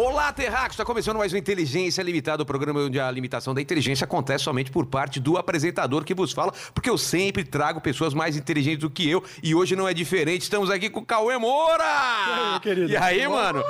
Olá, 0.00 0.32
Terráqueos! 0.32 0.74
Está 0.74 0.84
começando 0.84 1.16
mais 1.16 1.32
um 1.32 1.36
Inteligência 1.36 2.00
Limitada, 2.04 2.40
o 2.44 2.46
programa 2.46 2.82
onde 2.82 3.00
a 3.00 3.10
limitação 3.10 3.52
da 3.52 3.60
inteligência 3.60 4.04
acontece 4.04 4.44
somente 4.44 4.70
por 4.70 4.86
parte 4.86 5.18
do 5.18 5.36
apresentador 5.36 6.04
que 6.04 6.14
vos 6.14 6.30
fala, 6.30 6.52
porque 6.72 6.88
eu 6.88 6.96
sempre 6.96 7.42
trago 7.42 7.80
pessoas 7.80 8.14
mais 8.14 8.36
inteligentes 8.36 8.78
do 8.78 8.88
que 8.88 9.10
eu 9.10 9.24
e 9.42 9.56
hoje 9.56 9.74
não 9.74 9.88
é 9.88 9.92
diferente. 9.92 10.42
Estamos 10.42 10.70
aqui 10.70 10.88
com 10.88 11.00
o 11.00 11.04
Cauê 11.04 11.36
Moura! 11.36 11.82
E 11.82 12.54
aí, 12.54 12.60
querido? 12.60 12.92
E 12.92 12.96
aí, 12.96 13.26
mano? 13.26 13.64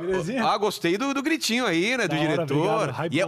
Belezinha? 0.00 0.44
Ah, 0.44 0.56
gostei 0.58 0.96
do, 0.96 1.12
do 1.12 1.22
gritinho 1.22 1.66
aí, 1.66 1.96
né? 1.96 2.06
Do 2.08 2.14
Da 2.14 2.16
diretor. 2.16 2.94
E 3.10 3.20
é, 3.20 3.24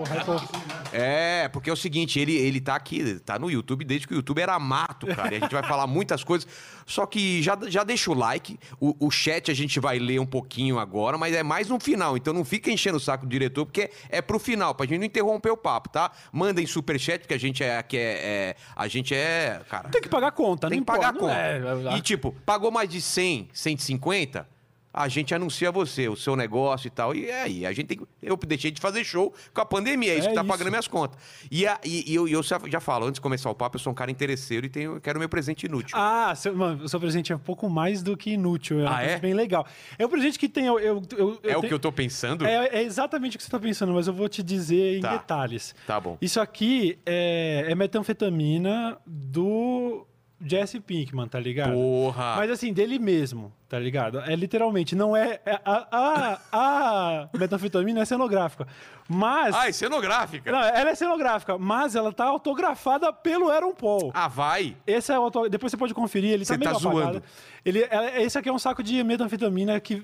é, 0.93 1.49
porque 1.49 1.69
é 1.69 1.73
o 1.73 1.77
seguinte, 1.77 2.19
ele, 2.21 2.35
ele 2.37 2.61
tá 2.61 2.75
aqui, 2.75 3.19
tá 3.21 3.39
no 3.39 3.51
YouTube 3.51 3.85
desde 3.85 4.07
que 4.07 4.15
o 4.15 4.17
YouTube 4.17 4.41
era 4.41 4.59
mato, 4.59 5.07
cara. 5.09 5.33
E 5.35 5.37
a 5.37 5.41
gente 5.41 5.53
vai 5.53 5.63
falar 5.63 5.87
muitas 5.87 6.23
coisas. 6.23 6.47
Só 6.87 7.07
que 7.07 7.43
já, 7.43 7.59
já 7.69 7.83
deixa 7.83 8.11
o 8.11 8.15
like. 8.15 8.59
O, 8.81 9.07
o 9.07 9.11
chat 9.11 9.51
a 9.51 9.55
gente 9.55 9.81
vai 9.81 9.99
ler 9.99 10.19
um 10.21 10.27
pouquinho 10.27 10.79
agora, 10.79 11.17
mas 11.19 11.35
é 11.35 11.43
mais 11.43 11.69
no 11.69 11.81
final. 11.81 12.17
Então 12.17 12.33
não 12.33 12.45
fica 12.45 12.71
enchendo 12.71 12.97
o 12.97 13.01
saco 13.01 13.27
do 13.27 13.31
diretor, 13.31 13.65
porque 13.67 13.83
é, 13.83 14.19
é 14.19 14.23
pro 14.23 14.39
final, 14.39 14.75
pra 14.75 14.87
gente 14.87 14.99
não 14.99 15.07
interromper 15.07 15.51
o 15.51 15.57
papo, 15.57 15.89
tá? 15.89 16.11
Mandem 16.33 16.67
superchat, 16.67 17.21
porque 17.21 17.35
a 17.35 17.39
gente 17.39 17.63
é. 17.63 17.83
Que 17.83 17.97
é, 17.97 18.01
é- 18.01 18.57
a 18.77 18.87
gente 18.89 19.15
é. 19.15 19.61
Cara. 19.69 19.89
Tem 19.89 20.01
que 20.01 20.09
pagar 20.09 20.33
conta, 20.33 20.69
Tem 20.69 20.79
não 20.79 20.85
que 20.85 20.93
pagar 20.93 21.15
importa, 21.15 21.35
conta. 21.35 21.91
é- 21.95 21.97
E 21.97 22.01
tipo, 22.01 22.35
pagou 22.47 22.71
mais 22.71 22.89
de 22.89 23.01
100, 23.01 23.49
150, 23.53 24.49
a 24.97 25.09
gente 25.09 25.35
anuncia 25.35 25.73
você, 25.73 26.09
o 26.09 26.15
seu 26.15 26.37
negócio 26.37 26.87
e 26.87 26.91
tal. 26.91 27.13
E 27.15 27.29
é 27.29 27.43
aí, 27.43 27.67
a 27.67 27.73
gente 27.73 27.89
tem 27.89 27.99
que- 27.99 28.07
Eu 28.23 28.37
deixei 28.37 28.71
de 28.71 28.81
fazer 28.81 29.03
show 29.05 29.35
com 29.53 29.61
a 29.61 29.67
pandemia, 29.67 30.13
é 30.13 30.19
isso 30.19 30.29
É 30.29 30.31
que 30.31 30.35
tá 30.37 30.43
isso. 30.43 30.49
pagando 30.51 30.71
minhas 30.71 30.87
contas. 30.87 31.19
E, 31.51 31.67
a- 31.67 31.81
e- 31.85 32.13
e 32.13 32.15
eu, 32.15 32.29
eu 32.29 32.43
já 32.43 32.79
falo, 32.81 33.07
antes 33.07 33.17
de 33.17 33.21
começar 33.21 33.51
o 33.51 33.55
papo, 33.55 33.77
eu 33.77 33.81
sou 33.81 33.91
um 33.91 33.95
cara 33.95 34.11
interesseiro 34.11 34.65
e 34.67 34.69
tenho, 34.69 35.01
quero 35.01 35.19
meu 35.19 35.29
presente 35.29 35.67
inútil. 35.67 35.97
Ah, 35.99 36.33
seu, 36.37 36.55
mano, 36.55 36.89
seu 36.89 37.01
presente 37.01 37.33
é 37.33 37.37
um 37.37 37.41
pouco 37.41 37.69
mais 37.69 38.03
do 38.03 38.17
que 38.17 38.31
inútil. 38.31 38.81
É 38.81 38.85
um 38.85 38.89
Ah, 38.89 39.01
é? 39.01 39.05
presente 39.05 39.21
bem 39.23 39.35
legal. 39.35 39.67
É 39.99 40.07
um 40.07 40.09
presente 40.09 40.39
que 40.39 40.49
tem. 40.49 40.67
Eu, 40.67 40.79
eu, 40.79 41.03
eu- 41.19 41.31
é 41.43 41.57
o 41.57 41.61
tenho- 41.61 41.63
que 41.63 41.75
eu 41.75 41.79
tô 41.81 41.91
pensando? 41.91 42.47
É, 42.47 42.69
é 42.79 42.83
exatamente 42.83 43.35
o 43.35 43.39
que 43.39 43.43
você 43.43 43.49
está 43.49 43.59
pensando, 43.59 43.93
mas 43.93 44.07
eu 44.07 44.13
vou 44.15 44.29
te 44.29 44.43
dizer 44.43 44.99
em 44.99 45.01
Tá. 45.01 45.17
detalhes. 45.17 45.75
Tá 45.87 45.99
bom. 45.99 46.17
Isso 46.21 46.41
aqui 46.41 46.99
é, 47.05 47.65
é 47.69 47.75
metanfetamina 47.75 48.97
do 49.07 50.07
Jesse 50.45 50.79
Pinkman, 50.81 51.27
tá 51.27 51.41
ligado? 51.41 51.73
Porra! 51.73 52.37
Mas 52.37 52.51
assim, 52.51 52.73
dele 52.73 52.99
mesmo, 52.99 53.53
tá 53.69 53.79
ligado? 53.79 54.21
É 54.21 54.37
literalmente, 54.37 54.95
não 54.95 55.17
é. 55.17 55.41
é- 55.47 55.61
a, 55.65 55.87
a, 55.91 56.41
a 56.53 57.29
metanfetamina 57.39 58.01
é 58.01 58.05
cenográfica. 58.05 58.67
Mas. 59.09 59.55
Ah, 59.55 59.69
é 59.69 59.73
cenográfica. 59.73 60.53
Não, 60.53 60.61
ela 60.61 60.91
é 60.91 60.95
cenográfica, 60.95 61.57
mas 61.59 61.95
ela 61.95 62.13
tá 62.13 62.25
autografada 62.27 63.13
pelo 63.13 63.51
Aaron 63.51 63.75
Paul. 63.75 64.11
Ah, 64.15 64.29
vai. 64.29 64.77
Esse 64.87 65.13
é 65.13 65.19
o 65.19 65.23
auto... 65.23 65.49
Depois 65.49 65.71
você 65.71 65.77
pode 65.77 65.95
conferir, 65.95 66.33
ele 66.33 66.45
Você 66.45 66.53
tá 66.55 66.59
meio 66.59 66.71
tá 66.71 66.77
apagado. 66.79 67.01
zoando. 67.03 67.23
Ele, 67.65 67.81
é- 67.83 68.23
esse 68.23 68.39
aqui 68.39 68.49
é 68.49 68.53
um 68.53 68.59
saco 68.59 68.83
de 68.83 69.03
metanfetamina 69.03 69.79
que, 69.81 70.03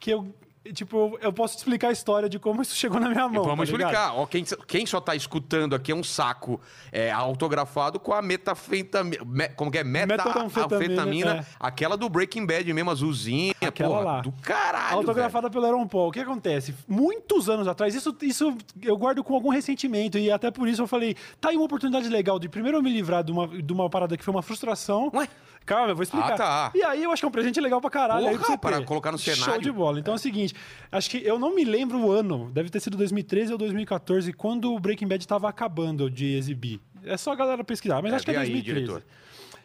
que 0.00 0.10
eu. 0.10 0.34
Tipo, 0.72 1.18
eu- 1.20 1.32
posso 1.32 1.56
te 1.56 1.58
explicar 1.58 1.88
a 1.88 1.92
história 1.92 2.28
de 2.28 2.38
como 2.38 2.62
isso 2.62 2.74
chegou 2.76 3.00
na 3.00 3.08
minha 3.08 3.28
mão. 3.28 3.42
Vamos 3.42 3.68
tá 3.68 3.76
explicar. 3.76 4.14
Ó, 4.14 4.26
quem, 4.26 4.44
quem 4.66 4.86
só 4.86 5.00
tá 5.00 5.16
escutando 5.16 5.74
aqui 5.74 5.90
é 5.90 5.94
um 5.94 6.04
saco 6.04 6.60
é, 6.92 7.10
autografado 7.10 7.98
com 7.98 8.12
a 8.12 8.22
metafetamina. 8.22 9.24
Me, 9.24 9.48
como 9.50 9.70
que 9.70 9.78
é? 9.78 9.84
Metanfetamina, 9.84 10.48
Metanfetamina. 10.54 11.36
é. 11.38 11.46
Aquela 11.58 11.96
do 11.96 12.08
Breaking 12.08 12.46
Bad 12.46 12.72
mesmo, 12.72 12.90
azulzinha. 12.90 13.54
Aquela 13.60 13.90
porra, 13.90 14.04
lá. 14.04 14.20
Do 14.20 14.32
caralho. 14.42 14.96
Autografada 14.98 15.50
pelo 15.50 15.66
Aaron 15.66 15.86
Paul. 15.86 16.08
O 16.08 16.12
que 16.12 16.20
acontece? 16.20 16.74
Muitos 16.86 17.48
anos 17.48 17.66
atrás, 17.66 17.94
isso, 17.94 18.16
isso 18.22 18.56
eu 18.80 18.96
guardo 18.96 19.24
com 19.24 19.34
algum 19.34 19.50
ressentimento, 19.50 20.16
e 20.16 20.30
até 20.30 20.50
por 20.50 20.68
isso 20.68 20.82
eu 20.82 20.86
falei: 20.86 21.16
tá 21.40 21.48
aí 21.48 21.56
uma 21.56 21.64
oportunidade 21.64 22.08
legal 22.08 22.38
de 22.38 22.48
primeiro 22.48 22.78
eu 22.78 22.82
me 22.82 22.92
livrar 22.92 23.24
de 23.24 23.32
uma, 23.32 23.48
de 23.48 23.72
uma 23.72 23.90
parada 23.90 24.16
que 24.16 24.24
foi 24.24 24.32
uma 24.32 24.42
frustração. 24.42 25.10
Ué? 25.14 25.28
Calma, 25.64 25.90
eu 25.90 25.94
vou 25.96 26.02
explicar. 26.02 26.32
Ah, 26.34 26.36
tá. 26.36 26.72
E 26.74 26.82
aí 26.82 27.02
eu 27.02 27.12
acho 27.12 27.20
que 27.22 27.26
é 27.26 27.28
um 27.28 27.32
presente 27.32 27.60
legal 27.60 27.80
pra 27.80 27.88
caralho. 27.90 28.26
aí 28.26 28.36
Porra, 28.36 28.46
você 28.46 28.58
para 28.58 28.78
ter. 28.78 28.84
colocar 28.84 29.12
no 29.12 29.18
Show 29.18 29.34
cenário. 29.34 29.62
de 29.62 29.70
bola. 29.72 29.98
Então 30.00 30.12
é 30.14 30.16
o 30.16 30.18
seguinte: 30.20 30.54
acho 30.90 31.08
que 31.10 31.18
eu 31.24 31.38
não 31.38 31.54
me 31.54 31.64
lembro 31.64 31.98
o 31.98 32.10
ano, 32.10 32.50
deve 32.52 32.68
ter 32.70 32.80
sido 32.80 32.96
2013 32.96 33.52
ou 33.52 33.58
2014, 33.58 34.32
quando 34.32 34.72
o 34.74 34.78
Breaking 34.80 35.06
Bad 35.08 35.26
tava 35.26 35.48
acabando 35.48 36.10
de 36.10 36.34
exibir. 36.34 36.80
É 37.04 37.16
só 37.16 37.32
a 37.32 37.36
galera 37.36 37.62
pesquisar, 37.64 38.00
mas 38.02 38.12
É, 38.12 38.16
acho 38.16 38.24
que 38.24 38.30
é 38.30 38.34
vê 38.34 38.40
aí, 38.40 38.50
2013. 38.52 38.80
diretor. 38.86 39.02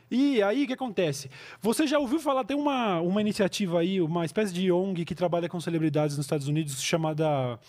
E 0.10 0.42
aí, 0.42 0.64
o 0.64 0.68
que 0.68 0.74
acontece? 0.74 1.30
Você 1.62 1.86
já 1.86 2.00
ouviu 2.00 2.20
falar, 2.20 2.46
tem 2.46 2.56
uma, 2.56 3.02
uma 3.02 3.20
iniciativa 3.20 3.80
aí, 3.80 4.00
uma 4.00 4.24
espécie 4.24 4.54
de 4.54 4.72
ONG 4.72 5.04
que 5.04 5.14
trabalha 5.14 5.50
com 5.50 5.60
celebridades 5.60 6.16
nos 6.16 6.26
Estados 6.26 6.48
Unidos, 6.48 6.82
chamada. 6.82 7.60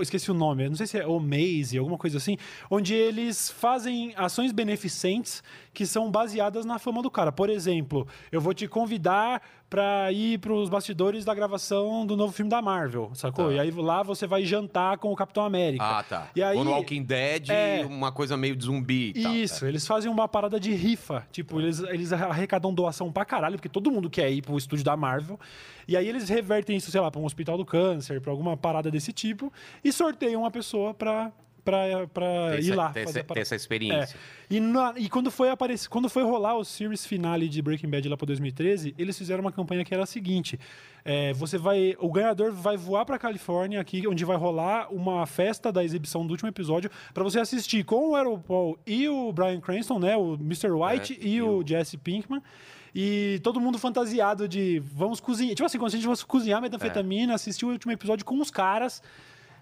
Esqueci 0.00 0.30
o 0.30 0.34
nome, 0.34 0.68
não 0.68 0.76
sei 0.76 0.86
se 0.86 0.98
é 0.98 1.04
Omaze, 1.04 1.76
alguma 1.76 1.98
coisa 1.98 2.18
assim, 2.18 2.36
onde 2.70 2.94
eles 2.94 3.50
fazem 3.50 4.14
ações 4.16 4.52
beneficentes 4.52 5.42
que 5.72 5.84
são 5.84 6.12
baseadas 6.12 6.64
na 6.64 6.78
fama 6.78 7.02
do 7.02 7.10
cara. 7.10 7.32
Por 7.32 7.50
exemplo, 7.50 8.06
eu 8.30 8.40
vou 8.40 8.54
te 8.54 8.68
convidar 8.68 9.42
pra 9.74 10.12
ir 10.12 10.38
pros 10.38 10.68
bastidores 10.68 11.24
da 11.24 11.34
gravação 11.34 12.06
do 12.06 12.16
novo 12.16 12.32
filme 12.32 12.48
da 12.48 12.62
Marvel, 12.62 13.10
sacou? 13.12 13.46
Tá. 13.48 13.54
E 13.54 13.58
aí 13.58 13.70
lá 13.72 14.04
você 14.04 14.24
vai 14.24 14.44
jantar 14.44 14.98
com 14.98 15.10
o 15.12 15.16
Capitão 15.16 15.44
América. 15.44 15.84
Ah, 15.84 16.02
tá. 16.02 16.28
E 16.36 16.40
aí, 16.42 16.56
Ou 16.56 16.62
no 16.62 16.70
Walking 16.70 17.02
Dead, 17.02 17.50
É. 17.50 17.84
uma 17.84 18.12
coisa 18.12 18.36
meio 18.36 18.54
de 18.54 18.64
zumbi 18.66 19.12
e 19.16 19.22
tal. 19.22 19.34
isso, 19.34 19.66
eles 19.66 19.84
fazem 19.84 20.08
uma 20.10 20.28
parada 20.28 20.60
de 20.60 20.72
rifa. 20.72 21.26
Tipo, 21.32 21.60
eles, 21.60 21.80
eles 21.80 22.12
arrecadam 22.12 22.72
doação 22.72 23.10
pra 23.10 23.24
caralho, 23.24 23.56
porque 23.56 23.68
todo 23.68 23.90
mundo 23.90 24.08
quer 24.08 24.30
ir 24.30 24.42
pro 24.42 24.56
estúdio 24.56 24.84
da 24.84 24.96
Marvel. 24.96 25.40
E 25.88 25.96
aí 25.96 26.08
eles 26.08 26.28
revertem 26.28 26.76
isso, 26.76 26.90
sei 26.92 27.00
lá, 27.00 27.10
pra 27.10 27.20
um 27.20 27.24
hospital 27.24 27.58
do 27.58 27.64
câncer, 27.64 28.20
pra 28.20 28.30
alguma 28.30 28.56
parada 28.56 28.90
desse 28.92 29.12
tipo, 29.12 29.52
e 29.82 29.92
sorteiam 29.92 30.42
uma 30.42 30.50
pessoa 30.52 30.94
pra, 30.94 31.32
Tem 31.64 32.60
ir 32.66 32.74
lá 32.74 32.90
tem 32.90 33.04
fazer 33.04 33.20
essa- 33.20 33.34
tem 33.34 33.40
essa 33.42 33.54
experiência. 33.56 34.16
É. 34.50 34.54
E, 34.54 34.60
na- 34.60 34.92
e 34.96 35.08
quando 35.08 35.30
foi 35.30 35.48
aparecer, 35.50 35.88
quando 35.88 36.08
foi 36.08 36.22
rolar 36.22 36.56
o 36.56 36.64
series 36.64 37.06
finale 37.06 37.48
de 37.48 37.62
Breaking 37.62 37.88
Bad 37.88 38.08
lá 38.08 38.16
pra 38.16 38.26
2013, 38.26 38.94
eles 38.98 39.16
fizeram 39.16 39.40
uma 39.40 39.50
campanha 39.50 39.84
que 39.84 39.94
era 39.94 40.02
a 40.02 40.06
seguinte: 40.06 40.58
é, 41.04 41.32
você 41.32 41.56
vai, 41.56 41.96
o 41.98 42.10
ganhador 42.12 42.52
vai 42.52 42.76
voar 42.76 43.04
pra 43.06 43.18
Califórnia 43.18 43.80
aqui, 43.80 44.06
onde 44.06 44.24
vai 44.24 44.36
rolar 44.36 44.92
uma 44.92 45.24
festa 45.26 45.72
da 45.72 45.82
exibição 45.82 46.26
do 46.26 46.30
último 46.32 46.48
episódio 46.48 46.90
pra 47.14 47.24
você 47.24 47.40
assistir 47.40 47.84
com 47.84 48.10
o 48.10 48.14
Aaron 48.14 48.38
Paul 48.38 48.78
e 48.86 49.08
o 49.08 49.32
Brian 49.32 49.60
Cranston, 49.60 49.98
né, 49.98 50.16
o 50.16 50.34
Mr. 50.34 50.70
White 50.70 51.18
É, 51.20 51.24
e, 51.24 51.34
e 51.36 51.42
o 51.42 51.58
o- 51.60 51.66
Jesse 51.66 51.96
Pinkman. 51.96 52.42
E 52.96 53.40
todo 53.42 53.60
mundo 53.60 53.76
fantasiado 53.76 54.46
de 54.46 54.80
vamos 54.94 55.18
cozinhar. 55.18 55.54
Tipo 55.56 55.66
assim, 55.66 55.78
se 55.80 55.84
a 55.84 55.88
gente 55.88 56.04
fosse 56.04 56.24
cozinhar 56.24 56.62
metanfetamina, 56.62 57.34
assistir 57.34 57.64
o 57.66 57.70
último 57.70 57.90
episódio 57.90 58.24
com 58.24 58.38
os 58.40 58.52
caras. 58.52 59.02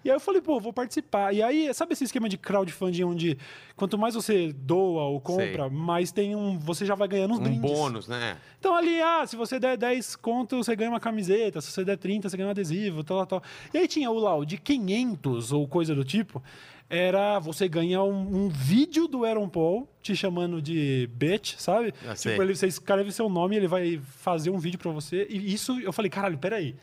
E 0.03 0.09
aí 0.09 0.15
eu 0.15 0.19
falei, 0.19 0.41
pô, 0.41 0.59
vou 0.59 0.73
participar. 0.73 1.33
E 1.33 1.41
aí, 1.41 1.73
sabe 1.73 1.93
esse 1.93 2.03
esquema 2.03 2.27
de 2.27 2.37
crowdfunding 2.37 3.03
onde 3.03 3.37
quanto 3.75 3.97
mais 3.97 4.15
você 4.15 4.51
doa 4.51 5.03
ou 5.03 5.21
compra, 5.21 5.69
Sei. 5.69 5.77
mais 5.77 6.11
tem 6.11 6.35
um. 6.35 6.59
Você 6.59 6.85
já 6.85 6.95
vai 6.95 7.07
ganhando 7.07 7.33
uns 7.33 7.39
Um 7.39 7.43
brindes. 7.43 7.61
bônus, 7.71 8.07
né? 8.07 8.37
Então 8.59 8.75
ali, 8.75 9.01
ah, 9.01 9.25
se 9.25 9.35
você 9.35 9.59
der 9.59 9.77
10 9.77 10.15
conto, 10.17 10.57
você 10.57 10.75
ganha 10.75 10.89
uma 10.89 10.99
camiseta. 10.99 11.61
Se 11.61 11.71
você 11.71 11.85
der 11.85 11.97
30, 11.97 12.27
você 12.29 12.35
ganha 12.37 12.47
um 12.47 12.51
adesivo, 12.51 13.03
tal, 13.03 13.25
tal. 13.25 13.41
E 13.73 13.77
aí 13.77 13.87
tinha 13.87 14.09
o 14.11 14.23
o 14.23 14.45
de 14.45 14.57
500 14.57 15.51
ou 15.51 15.67
coisa 15.67 15.93
do 15.95 16.03
tipo. 16.03 16.41
Era 16.89 17.39
você 17.39 17.67
ganha 17.67 18.03
um, 18.03 18.45
um 18.45 18.49
vídeo 18.49 19.07
do 19.07 19.25
Aaron 19.25 19.49
Paul 19.49 19.87
te 20.01 20.15
chamando 20.15 20.61
de 20.61 21.09
bitch, 21.13 21.55
sabe? 21.57 21.93
Ah, 22.07 22.13
tipo, 22.13 22.41
ele, 22.41 22.55
você 22.55 22.67
escreve 22.67 23.11
seu 23.11 23.29
nome, 23.29 23.55
ele 23.55 23.67
vai 23.67 23.99
fazer 24.03 24.49
um 24.49 24.59
vídeo 24.59 24.77
pra 24.77 24.91
você. 24.91 25.25
E 25.29 25.53
isso, 25.53 25.79
eu 25.79 25.91
falei, 25.91 26.11
caralho, 26.11 26.37
peraí. 26.37 26.75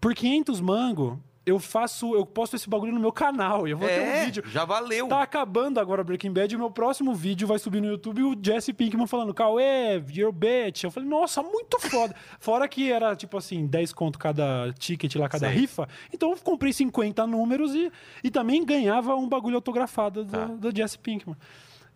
Por 0.00 0.14
500 0.14 0.60
mango, 0.60 1.22
eu 1.50 1.58
faço, 1.58 2.14
eu 2.14 2.24
posto 2.24 2.56
esse 2.56 2.68
bagulho 2.68 2.92
no 2.92 3.00
meu 3.00 3.12
canal. 3.12 3.66
Eu 3.68 3.76
vou 3.76 3.88
ter 3.88 4.00
um 4.00 4.04
É, 4.04 4.24
vídeo. 4.24 4.42
já 4.46 4.64
valeu. 4.64 5.08
Tá 5.08 5.22
acabando 5.22 5.78
agora 5.78 6.02
Breaking 6.04 6.32
Bad 6.32 6.52
e 6.52 6.56
o 6.56 6.58
meu 6.58 6.70
próximo 6.70 7.14
vídeo 7.14 7.46
vai 7.46 7.58
subir 7.58 7.80
no 7.80 7.88
YouTube 7.88 8.22
o 8.22 8.36
Jesse 8.40 8.72
Pinkman 8.72 9.06
falando, 9.06 9.34
Cauê, 9.34 10.02
you're 10.12 10.32
bitch. 10.32 10.84
Eu 10.84 10.90
falei, 10.90 11.08
nossa, 11.08 11.42
muito 11.42 11.78
foda. 11.80 12.14
Fora 12.40 12.66
que 12.68 12.90
era, 12.90 13.14
tipo 13.14 13.36
assim, 13.36 13.66
10 13.66 13.92
conto 13.92 14.18
cada 14.18 14.72
ticket 14.78 15.14
lá, 15.16 15.28
cada 15.28 15.48
Sei. 15.48 15.56
rifa. 15.58 15.88
Então 16.12 16.30
eu 16.30 16.36
comprei 16.36 16.72
50 16.72 17.26
números 17.26 17.74
e, 17.74 17.90
e 18.24 18.30
também 18.30 18.64
ganhava 18.64 19.14
um 19.16 19.28
bagulho 19.28 19.56
autografado 19.56 20.24
do, 20.24 20.30
Tá. 20.30 20.44
do 20.46 20.74
Jesse 20.76 20.98
Pinkman. 20.98 21.36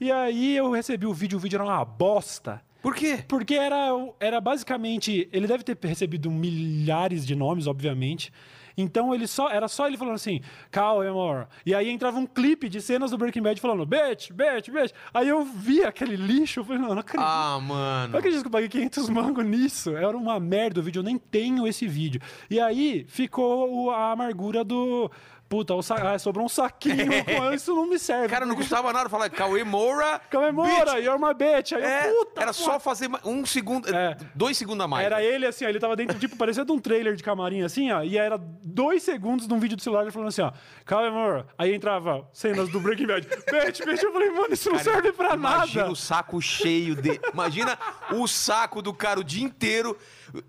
E 0.00 0.11
aí 0.11 0.56
eu 0.56 0.70
recebi 0.70 1.06
o 1.06 1.14
vídeo, 1.14 1.38
o 1.38 1.40
vídeo 1.40 1.56
era 1.56 1.64
uma 1.64 1.84
bosta. 1.84 2.61
Por 2.82 2.94
quê? 2.94 3.25
Porque 3.26 3.55
era, 3.55 3.88
era 4.20 4.40
basicamente. 4.43 5.26
Ele 5.32 5.46
deve 5.46 5.64
ter 5.64 5.78
recebido 5.87 6.31
milhares 6.31 7.25
de 7.26 7.34
nomes, 7.34 7.67
obviamente. 7.67 8.31
Então 8.76 9.15
ele 9.15 9.26
só 9.26 9.49
era 9.50 9.69
só 9.69 9.87
ele 9.87 9.97
falando 9.97 10.15
assim, 10.15 10.41
Cal 10.71 11.00
amor. 11.03 11.49
E 11.65 11.75
aí 11.75 11.88
entrava 11.88 12.19
um 12.19 12.26
clipe 12.26 12.69
de 12.69 12.81
cenas 12.81 13.11
do 13.11 13.19
Breaking 13.19 13.43
Bad 13.43 13.61
falando, 13.61 13.87
bitch, 13.87 14.31
bitch, 14.32 14.71
bitch. 14.71 14.93
Aí 15.12 15.29
eu 15.29 15.44
vi 15.44 15.85
aquele 15.85 16.17
lixo, 16.17 16.61
eu 16.61 16.65
falei, 16.65 16.81
não, 16.82 16.88
não 16.91 16.99
acredito. 16.99 17.26
Ah, 17.26 17.59
Não 17.61 17.61
mano. 17.61 18.17
acredito 18.19 18.41
que 18.43 18.47
eu 18.49 18.53
paguei 18.53 18.69
500 18.69 19.09
mangos 19.11 19.44
nisso. 19.44 19.97
Era 19.97 20.17
uma 20.17 20.38
merda 20.41 20.81
o 20.81 20.82
vídeo, 20.82 21.00
eu 21.00 21.05
nem 21.05 21.19
tenho 21.19 21.67
esse 21.67 21.87
vídeo. 21.87 22.21
E 22.50 22.61
aí 22.61 23.05
ficou 23.09 23.91
a 23.91 24.12
amargura 24.12 24.65
do, 24.65 25.11
Puta, 25.49 25.81
sa... 25.82 26.12
ah, 26.14 26.19
sobrou 26.19 26.46
um 26.46 26.49
saquinho, 26.49 26.96
pô, 27.25 27.52
isso 27.52 27.75
não 27.75 27.87
me 27.88 27.99
serve. 27.99 28.29
Cara, 28.29 28.44
não 28.46 28.56
custava 28.56 28.93
nada 28.93 29.08
falar 29.08 29.29
Cauê 29.31 29.62
Moura. 29.62 30.20
Comemora, 30.31 30.94
bitch. 30.94 31.05
you're 31.05 31.19
my 31.20 31.35
bitch. 31.35 31.73
Aí 31.73 31.82
É, 31.82 32.11
eu, 32.11 32.25
puta, 32.25 32.41
era 32.41 32.52
só 32.52 32.81
fazer 32.81 33.08
um 33.25 33.44
segundo, 33.46 33.94
É. 33.94 34.17
dois 34.35 34.56
segundos 34.56 34.85
a 34.85 34.88
mais. 34.88 35.05
Era 35.06 35.23
ele 35.23 35.46
assim, 35.46 35.64
ó, 35.64 35.69
ele 35.69 35.79
tava 35.79 35.94
dentro, 35.94 36.19
tipo, 36.19 36.37
parecia 36.37 36.64
de 36.64 36.73
um 36.73 36.79
trailer 36.79 37.14
de 37.14 37.23
camarim, 37.23 37.62
assim, 37.62 37.93
ó, 37.93 38.02
e 38.02 38.17
era 38.19 38.37
dois 38.38 39.02
segundos 39.02 39.46
de 39.46 39.55
um 39.55 39.58
vídeo 39.61 39.76
do 39.76 39.82
celular 39.82 40.02
ele 40.02 40.11
falando 40.11 40.29
assim, 40.29 40.43
ó, 40.43 40.50
calma, 40.85 41.08
amor. 41.08 41.47
Aí 41.56 41.75
entrava 41.75 42.26
cenas 42.32 42.69
do 42.70 42.81
Breaking 42.81 43.06
Bad. 43.06 43.26
Bitch, 43.50 43.85
bitch, 43.85 44.02
eu 44.02 44.12
falei, 44.12 44.31
mano, 44.31 44.52
isso 44.55 44.70
não 44.70 44.79
Cara, 44.79 44.93
serve 44.93 45.12
pra 45.12 45.35
Imagina 45.35 45.82
nada. 45.82 45.93
o 45.93 45.97
saco 45.97 46.40
cheio 46.40 46.97
de. 46.97 47.20
Imagina 47.32 47.79
o 48.12 48.26
saco 48.26 48.81
do 48.82 48.93
cara 48.93 49.20
o 49.20 49.25
dia 49.25 49.44
inteiro. 49.44 49.97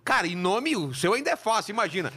Cara, 0.04 0.26
e 0.28 0.36
nome, 0.36 0.76
o 0.76 0.94
seu 0.94 1.14
ainda 1.14 1.32
é 1.32 1.36
fácil, 1.36 1.72
imagina. 1.72 2.12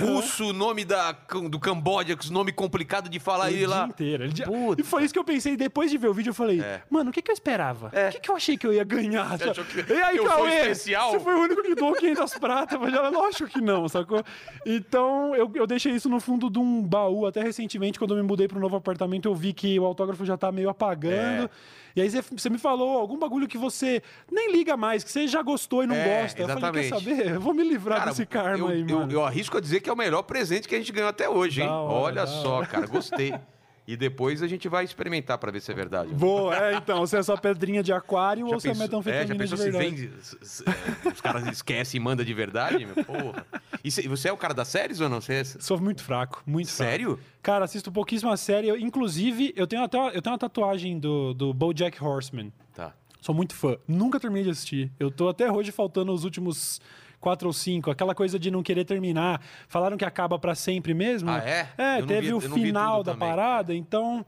Russo, 0.00 0.52
nome 0.52 0.84
da, 0.84 1.12
do 1.50 1.58
Camboja, 1.58 2.16
esse 2.18 2.32
nome 2.32 2.52
complicado 2.52 3.08
de 3.08 3.18
falar 3.18 3.50
dia 3.50 3.68
lá. 3.68 3.86
inteiro. 3.86 4.24
Ele-. 4.24 4.34
E 4.78 4.82
foi 4.82 5.04
isso 5.04 5.12
que 5.12 5.18
eu 5.18 5.24
pensei. 5.24 5.56
Depois 5.56 5.90
de 5.90 5.98
ver 5.98 6.08
o 6.08 6.14
vídeo, 6.14 6.30
eu 6.30 6.34
falei, 6.34 6.62
mano, 6.88 7.10
o 7.10 7.12
que, 7.12 7.20
que 7.20 7.30
eu 7.30 7.34
esperava? 7.34 7.88
O 7.88 8.12
que, 8.12 8.20
que 8.20 8.30
eu 8.30 8.36
achei 8.36 8.56
que 8.56 8.66
eu 8.66 8.72
ia 8.72 8.84
ganhar? 8.84 9.36
Você 9.38 9.50
achou 9.50 9.64
que 9.64 9.92
e 9.92 10.02
aí, 10.02 10.16
eu 10.16 10.24
Cauê, 10.24 10.60
especial? 10.60 11.10
Você 11.10 11.20
foi 11.20 11.34
o 11.34 11.40
único 11.40 11.62
que 11.62 11.74
doou 11.74 11.94
500 11.94 12.34
pratas. 12.34 12.78
Mas 12.80 12.92
ela, 12.94 13.08
lógico 13.08 13.48
que 13.48 13.60
não, 13.60 13.88
sacou? 13.88 14.22
Então, 14.64 15.34
eu, 15.34 15.50
eu 15.54 15.66
deixei 15.66 15.92
isso 15.92 16.08
no 16.08 16.20
fundo 16.20 16.48
de 16.48 16.58
um 16.58 16.82
baú. 16.82 17.26
Até 17.26 17.42
recentemente, 17.42 17.98
quando 17.98 18.16
eu 18.16 18.22
me 18.22 18.28
mudei 18.28 18.46
pro 18.46 18.60
novo 18.60 18.76
apartamento, 18.76 19.28
eu 19.28 19.34
vi 19.34 19.52
que 19.52 19.78
o 19.78 19.84
autógrafo 19.84 20.24
já 20.24 20.36
tá 20.36 20.52
meio 20.52 20.68
apagando. 20.68 21.44
É. 21.44 21.50
E 21.96 22.00
aí 22.00 22.10
você, 22.10 22.48
me 22.50 22.58
falou 22.58 22.98
algum 22.98 23.18
bagulho 23.18 23.48
que 23.48 23.58
você 23.58 24.02
nem 24.30 24.52
liga 24.52 24.76
mais, 24.76 25.02
que 25.02 25.10
você 25.10 25.26
já 25.26 25.42
gostou 25.42 25.82
e 25.82 25.86
não 25.86 25.96
É, 25.96 26.22
gosta. 26.22 26.40
Eu 26.42 26.48
falei, 26.48 26.70
quer 26.72 26.78
exatamente. 26.86 27.16
saber? 27.16 27.34
Eu 27.34 27.40
vou 27.40 27.54
me 27.54 27.62
livrar 27.62 27.98
Cara, 27.98 28.10
desse 28.10 28.26
karma 28.26 28.58
eu, 28.58 28.68
aí, 28.68 28.80
eu- 28.88 28.98
mano. 29.00 29.12
eu 29.12 29.24
arrisco 29.24 29.56
a 29.56 29.60
dizer 29.60 29.80
que 29.80 29.90
é 29.90 29.92
o 29.92 29.96
melhor 29.96 30.22
presente 30.22 30.68
que 30.68 30.74
a 30.74 30.78
gente 30.78 30.92
ganhou 30.92 31.08
até 31.08 31.28
hoje, 31.28 31.62
hein? 31.62 31.68
Hora, 31.68 31.88
Olha 32.22 32.26
só, 32.26 32.64
cara, 32.66 32.86
gostei. 32.86 33.34
E 33.90 33.96
depois 33.96 34.42
a 34.42 34.46
gente 34.46 34.68
vai 34.68 34.84
experimentar 34.84 35.38
pra 35.38 35.50
ver 35.50 35.60
se 35.62 35.72
é 35.72 35.74
verdade. 35.74 36.12
Boa, 36.12 36.54
é, 36.54 36.74
então, 36.74 37.00
você 37.00 37.16
é 37.16 37.22
só 37.22 37.38
pedrinha 37.38 37.82
de 37.82 37.90
aquário 37.90 38.44
ou 38.46 38.60
você 38.60 38.68
é 38.68 38.74
metanfetamina 38.74 39.24
é, 39.24 39.26
já 39.26 39.34
pensou 39.34 39.56
de 39.56 39.62
se 39.64 39.70
verdade? 39.70 39.96
vem, 40.08 40.18
s- 40.18 40.38
s- 40.42 40.64
é, 41.06 41.08
os 41.08 41.20
caras 41.22 41.46
esquecem 41.46 41.98
e 41.98 42.04
mandam 42.04 42.22
de 42.22 42.34
verdade? 42.34 42.84
Meu, 42.84 43.02
porra. 43.02 43.46
E 43.82 43.90
cê- 43.90 44.06
você 44.06 44.28
é 44.28 44.32
o 44.32 44.36
cara 44.36 44.52
das 44.52 44.68
séries 44.68 45.00
ou 45.00 45.08
não? 45.08 45.22
Você 45.22 45.32
é... 45.32 45.42
Sou 45.44 45.80
muito 45.80 46.04
fraco, 46.04 46.42
muito 46.46 46.70
fraco. 46.70 46.90
Sério? 46.90 47.18
Cara, 47.42 47.64
assisto 47.64 47.90
pouquíssima 47.90 48.36
série. 48.36 48.68
Eu, 48.68 48.76
inclusive, 48.76 49.54
eu 49.56 49.66
tenho 49.66 49.82
até 49.82 49.96
uma, 49.96 50.10
eu 50.10 50.20
tenho 50.20 50.34
uma 50.34 50.38
tatuagem 50.38 50.98
do, 50.98 51.32
do 51.32 51.54
BoJack 51.54 52.04
Horseman. 52.04 52.52
Tá. 52.74 52.92
Sou 53.22 53.34
muito 53.34 53.54
fã. 53.54 53.78
Nunca 53.88 54.20
terminei 54.20 54.44
de 54.44 54.50
assistir. 54.50 54.92
Eu 55.00 55.10
tô 55.10 55.30
até 55.30 55.50
hoje 55.50 55.72
faltando 55.72 56.12
os 56.12 56.24
últimos 56.24 56.78
quatro 57.20 57.48
ou 57.48 57.52
cinco. 57.52 57.90
Aquela 57.90 58.14
coisa 58.14 58.38
de 58.38 58.50
não 58.50 58.62
querer 58.62 58.84
terminar. 58.84 59.40
Falaram 59.68 59.96
que 59.96 60.04
acaba 60.04 60.38
pra 60.38 60.54
sempre 60.54 60.94
mesmo. 60.94 61.30
Ah, 61.30 61.38
é? 61.38 61.68
É, 61.78 62.00
Eu 62.00 62.06
teve 62.06 62.26
vi- 62.28 62.34
o 62.34 62.40
final 62.40 63.02
da 63.02 63.12
também. 63.12 63.28
parada, 63.28 63.74
então... 63.74 64.24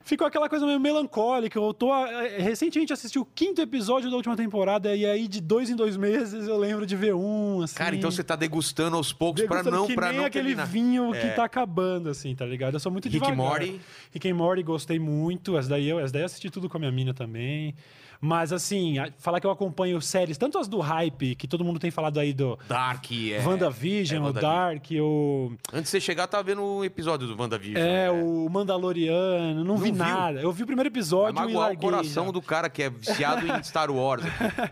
Ficou 0.00 0.26
aquela 0.26 0.48
coisa 0.48 0.64
meio 0.64 0.80
melancólica. 0.80 1.58
Eu 1.58 1.74
tô. 1.74 1.94
eh, 1.94 2.38
Recentemente 2.38 2.94
assisti 2.94 3.18
o 3.18 3.26
quinto 3.26 3.60
episódio 3.60 4.08
da 4.08 4.16
última 4.16 4.34
temporada, 4.34 4.96
e 4.96 5.04
aí 5.04 5.28
de 5.28 5.38
dois 5.38 5.68
em 5.68 5.76
dois 5.76 5.98
meses 5.98 6.48
eu 6.48 6.56
lembro 6.56 6.86
de 6.86 6.96
ver 6.96 7.14
um. 7.14 7.60
Assim, 7.60 7.74
Cara, 7.74 7.94
então 7.94 8.10
você 8.10 8.24
tá 8.24 8.34
degustando 8.34 8.96
aos 8.96 9.12
poucos 9.12 9.42
Degustando 9.42 9.70
não, 9.76 9.86
que 9.86 9.94
pra 9.94 10.08
nem 10.08 10.16
não 10.20 10.24
aquele 10.24 10.46
terminar. 10.54 10.66
vinho 10.66 11.12
que 11.12 11.18
É. 11.18 11.30
tá 11.34 11.44
acabando, 11.44 12.08
assim, 12.08 12.34
tá 12.34 12.46
ligado? 12.46 12.72
Eu 12.72 12.80
sou 12.80 12.90
muito 12.90 13.04
Rick 13.06 13.18
and 13.18 13.32
devagar. 13.32 13.36
Morty? 13.50 13.80
Rick 14.10 14.30
and 14.30 14.34
Morty, 14.34 14.62
gostei 14.62 14.98
muito. 14.98 15.58
Essa 15.58 15.68
daí 15.68 15.86
eu, 15.86 16.00
essa 16.00 16.10
daí 16.14 16.22
eu 16.22 16.26
assisti 16.26 16.48
tudo 16.48 16.70
com 16.70 16.78
a 16.78 16.80
minha 16.80 16.92
mina 16.92 17.12
também. 17.12 17.74
Mas, 18.20 18.52
assim, 18.52 18.96
falar 19.18 19.40
que 19.40 19.46
eu 19.46 19.50
acompanho 19.50 20.00
séries, 20.00 20.36
tanto 20.36 20.58
as 20.58 20.66
do 20.68 20.78
hype, 20.80 21.34
que 21.36 21.46
todo 21.46 21.64
mundo 21.64 21.78
tem 21.78 21.90
falado 21.90 22.18
aí 22.18 22.32
do 22.32 22.58
Dark, 22.68 23.06
é. 23.12 23.40
WandaVision, 23.46 24.26
é, 24.26 24.28
o. 24.28 24.32
Dark, 24.32 24.84
o... 25.00 25.52
Antes 25.72 25.84
de 25.84 25.88
você 25.90 26.00
chegar, 26.00 26.26
tava 26.26 26.42
vendo 26.42 26.62
um 26.62 26.82
episódio 26.84 27.26
do 27.28 27.40
WandaVision. 27.40 27.76
É, 27.82 28.10
o 28.10 28.48
Mandaloriano, 28.50 29.64
não, 29.64 29.76
vi 29.76 29.84
viu? 29.92 29.96
nada. 29.96 30.40
Eu 30.40 30.50
vi 30.52 30.62
o 30.62 30.66
primeiro 30.66 30.90
Vai 30.90 30.98
episódio 30.98 31.38
e 31.38 31.46
magoar 31.46 31.72
o 31.72 31.76
coração 31.78 32.26
já. 32.26 32.30
do 32.32 32.42
cara 32.42 32.68
que 32.68 32.82
é 32.82 32.90
viciado 32.90 33.46
em 33.46 33.62
Star 33.62 33.90
Wars. 33.90 34.22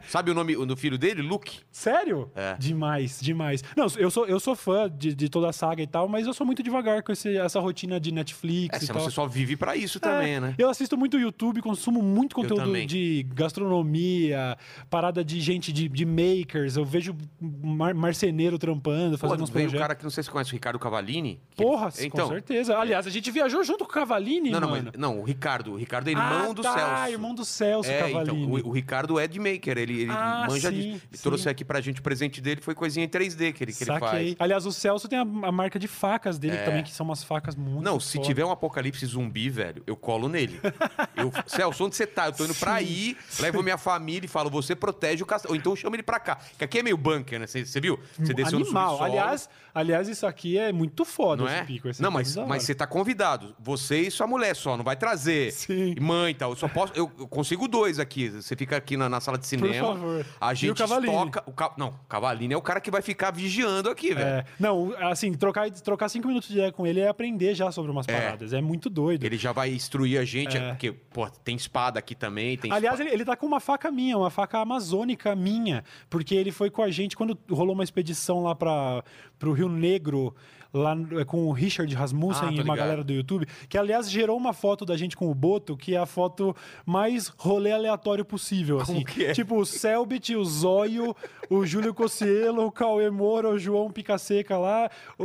Sabe 0.09 0.31
o 0.31 0.35
nome 0.35 0.55
do 0.67 0.77
filho 0.77 0.97
dele? 0.99 1.23
Luke. 1.23 1.61
Sério? 1.71 2.31
É. 2.35 2.57
Demais, 2.59 3.21
demais. 3.21 3.63
Não, 3.77 3.87
eu 3.97 4.11
sou, 4.11 4.27
eu 4.27 4.41
sou 4.41 4.57
fã 4.57 4.91
de, 4.91 5.15
de 5.15 5.29
toda 5.29 5.49
a 5.49 5.53
saga 5.53 5.83
e 5.83 5.87
tal, 5.87 6.09
mas 6.09 6.27
eu 6.27 6.35
sou 6.35 6.47
muito 6.47 6.63
devagar 6.63 7.03
com 7.03 7.13
esse- 7.13 7.37
essa 7.37 7.61
rotina 7.61 8.01
de 8.01 8.13
Netflix 8.13 8.81
É, 8.81 8.85
e 8.85 8.89
tal. 8.89 9.01
você 9.03 9.11
só 9.11 9.27
vive 9.27 9.57
pra 9.57 9.77
isso 9.77 10.01
também, 10.01 10.35
É, 10.35 10.41
né? 10.41 10.55
Eu 10.59 10.69
assisto 10.71 10.97
muito 10.97 11.19
YouTube, 11.19 11.61
consumo 11.61 12.03
muito 12.03 12.35
conteúdo 12.35 12.65
também. 12.65 12.87
de 12.87 13.25
gastronomia, 13.37 14.57
parada 14.91 15.25
de 15.25 15.41
gente 15.41 15.73
de, 15.73 15.89
de 15.89 16.05
makers. 16.05 16.77
Eu 16.77 16.85
vejo 16.85 17.15
mar- 17.41 17.95
marceneiro 17.95 18.59
trampando, 18.59 19.19
Pô, 19.19 19.27
fazendo 19.29 19.43
uns 19.45 19.51
veio 19.51 19.67
o 19.67 19.71
projetos. 19.71 19.81
cara 19.81 19.95
que 19.95 20.03
não 20.05 20.11
sei 20.11 20.23
se 20.23 20.27
você 20.29 20.33
conhece, 20.33 20.51
o 20.51 20.55
Ricardo 20.55 20.79
Cavallini. 20.79 21.41
que- 21.55 21.63
Porra, 21.63 21.91
então, 22.01 22.27
com 22.29 22.33
certeza. 22.33 22.77
Aliás, 22.79 23.07
a 23.07 23.11
gente 23.11 23.31
viajou 23.31 23.63
junto 23.65 23.85
com 23.85 23.91
o 23.91 23.95
Cavalini, 23.95 24.51
Não, 24.51 24.61
não, 24.61 24.71
mano. 24.71 24.91
mas, 24.93 25.01
não, 25.01 25.21
o 25.21 25.25
Ricardo. 25.25 25.73
O 25.73 25.77
Ricardo 25.77 26.09
é 26.09 26.13
irmão 26.13 26.51
ah, 26.51 26.53
do 26.55 26.63
tá, 26.63 26.75
Celso. 26.75 27.13
irmão 27.13 27.35
do 27.35 27.45
Celso 27.45 27.91
É, 27.91 27.99
Cavalini. 28.11 28.43
então, 28.45 28.53
o, 28.67 28.69
o 28.69 28.73
Ricardo 28.73 29.19
é 29.19 29.27
de 29.27 29.39
maker, 29.39 29.79
ele, 29.79 30.03
ele 30.03 30.11
Ah, 30.11 30.47
manja 30.49 30.71
sim, 30.71 30.77
de. 31.11 31.17
sim. 31.17 31.23
Trouxe 31.23 31.49
aqui 31.49 31.65
pra 31.65 31.81
gente 31.81 32.01
o 32.01 32.03
presente 32.03 32.41
dele, 32.41 32.61
foi 32.61 32.75
coisinha 32.75 33.05
em 33.05 33.09
3D 33.09 33.53
que 33.53 33.65
ele, 33.65 33.73
que 33.73 33.83
ele 33.85 33.93
Saquei. 33.93 34.09
faz. 34.09 34.37
Aliás, 34.39 34.67
o 34.67 34.73
Celso 34.73 35.09
tem 35.09 35.19
a, 35.19 35.23
a 35.23 35.53
marca 35.53 35.79
de 35.79 35.89
facas 35.89 36.39
dele 36.39 36.57
também, 36.59 36.83
que 36.83 36.93
são 36.93 37.05
umas 37.07 37.23
facas 37.23 37.55
muito 37.57 37.83
Não, 37.85 37.99
se 38.01 38.15
foda. 38.17 38.27
tiver 38.27 38.45
um 38.45 38.51
apocalipse 38.51 39.05
zumbi, 39.07 39.49
velho, 39.49 39.83
eu 39.87 39.97
colo 39.97 40.29
nele. 40.29 40.61
Eu, 41.17 41.33
Celso, 41.47 41.85
onde 41.85 41.97
você 41.97 42.07
tá? 42.07 42.27
Eu 42.27 42.33
tô 42.33 42.45
indo 42.45 42.55
pra 42.55 42.75
aí, 42.75 43.17
levo 43.41 43.63
minha 43.63 43.79
família 43.79 44.25
e 44.27 44.29
falo, 44.29 44.49
você 44.51 44.75
protege 44.75 45.23
o 45.23 45.27
castelo. 45.27 45.53
Ou 45.55 45.59
então 45.59 45.75
chama 45.77 45.97
ele 45.97 46.03
pra 46.03 46.19
cá. 46.21 46.39
Que 46.59 46.65
aqui 46.65 46.79
é 46.79 46.83
meio 46.83 46.97
bunker, 46.97 47.41
né? 47.41 47.47
Você, 47.47 47.81
viu? 47.81 47.99
Você 48.19 48.33
desceu 48.35 48.59
Animal. 48.59 48.83
no 48.85 48.91
subsolo. 48.91 49.03
aliás, 49.05 49.49
aliás, 49.75 50.09
isso 50.09 50.27
aqui 50.27 50.59
é 50.59 50.73
muito 50.73 51.05
foda, 51.05 51.43
Não 51.43 51.51
esse 51.51 51.59
é? 51.61 51.65
pico. 51.65 51.89
esse 51.89 52.03
não, 52.03 52.11
é 52.11 52.13
mas, 52.15 52.37
mas 52.37 52.63
você 52.63 52.75
tá 52.75 52.87
convidado. 52.87 53.55
Você 53.59 54.01
e 54.03 54.11
sua 54.11 54.27
mulher 54.27 54.55
só, 54.57 54.77
não 54.77 54.85
vai 54.85 54.97
trazer. 54.97 55.53
Sim. 55.53 55.95
E 55.97 56.01
Mãe 56.01 56.31
e 56.31 56.35
tal. 56.35 56.51
Eu 56.51 56.57
só 56.57 56.69
posso. 56.69 56.93
Eu, 56.95 57.11
eu 57.19 57.27
consigo 57.29 57.67
dois 57.69 57.99
aqui. 57.99 58.29
Você 58.29 58.55
fica 58.57 58.77
aqui 58.77 58.97
na, 58.97 59.09
na 59.09 59.21
sala 59.21 59.37
de 59.39 59.47
cinema. 59.47 59.87
favor. 59.95 60.27
A 60.41 60.51
E 60.51 60.53
o 60.53 60.57
gente 60.57 60.79
Cavallini? 60.79 61.13
toca. 61.13 61.43
O 61.47 61.53
ca... 61.53 61.73
Não, 61.77 61.89
o 61.89 62.07
Cavalini 62.09 62.55
é 62.55 62.57
o 62.57 62.63
cara 62.63 62.81
que 62.81 62.91
vai 62.91 63.03
ficar 63.03 63.31
vigiando 63.31 63.91
aqui, 63.91 64.15
velho. 64.15 64.27
É, 64.27 64.45
não, 64.59 64.95
assim, 65.11 65.33
trocar, 65.33 65.71
trocar 65.71 66.09
cinco 66.09 66.29
minutos 66.29 66.49
de 66.49 66.55
ideia 66.55 66.73
com 66.73 66.87
ele 66.87 67.01
é 67.01 67.09
aprender 67.09 67.55
já 67.55 67.71
sobre 67.73 67.91
umas 67.91 68.07
paradas. 68.07 68.53
É 68.53 68.61
muito 68.61 68.89
doido. 68.89 69.25
Ele 69.25 69.37
já 69.37 69.53
vai 69.53 69.73
instruir 69.73 70.19
a 70.21 70.25
gente, 70.25 70.57
É. 70.57 70.71
porque, 70.71 70.93
pô, 70.93 71.29
tem 71.29 71.57
espada 71.57 71.99
aqui 71.99 72.15
também, 72.15 72.57
tem 72.57 72.73
Aliás, 72.73 72.95
espada. 72.99 73.15
ele, 73.15 73.16
ele 73.17 73.25
tá 73.25 73.37
com 73.37 73.47
uma 73.47 73.61
faca 73.61 73.91
minha, 73.91 74.17
uma 74.17 74.31
faca 74.31 74.59
amazônica 74.61 75.35
minha, 75.35 75.83
porque 76.09 76.35
ele 76.35 76.53
foi 76.53 76.71
com 76.71 76.83
a 76.83 76.91
gente 76.91 77.17
quando 77.17 77.37
rolou 77.51 77.75
uma 77.75 77.85
expedição 77.85 78.43
lá 78.43 78.55
para 78.55 79.03
pro 79.39 79.53
Rio 79.53 79.69
Negro. 79.69 80.35
Lá 80.75 80.95
no- 80.95 81.25
com 81.25 81.47
o 81.47 81.53
Richard 81.53 81.95
Ah, 81.95 81.99
Rasmussen 82.01 82.49
tô 82.49 82.61
e 82.61 82.61
uma 82.61 82.77
galera 82.77 83.03
do 83.03 83.11
YouTube, 83.11 83.47
que 83.67 83.79
aliás 83.79 84.11
gerou 84.11 84.37
uma 84.37 84.53
foto 84.53 84.85
da 84.85 84.95
gente 84.95 85.17
com 85.17 85.31
o 85.31 85.35
Boto, 85.35 85.75
que 85.75 85.95
é 85.95 85.99
a 85.99 86.05
foto 86.05 86.55
mais 86.85 87.29
rolê 87.29 87.73
aleatório 87.73 88.27
possível. 88.27 88.79
Assim. 88.81 89.03
que 89.03 89.25
é? 89.25 89.33
Tipo 89.33 89.59
o 89.59 89.65
Selbit, 89.65 90.37
o 90.37 90.45
Zóio, 90.45 91.17
o 91.51 91.65
Júlio 91.67 91.93
Cossielo, 91.95 92.67
o 92.67 92.73
Cauê 92.73 93.11
Moura, 93.11 93.49
o 93.49 93.59
João 93.59 93.91
Picaseca 93.91 94.57
lá, 94.59 94.91
o, 95.19 95.25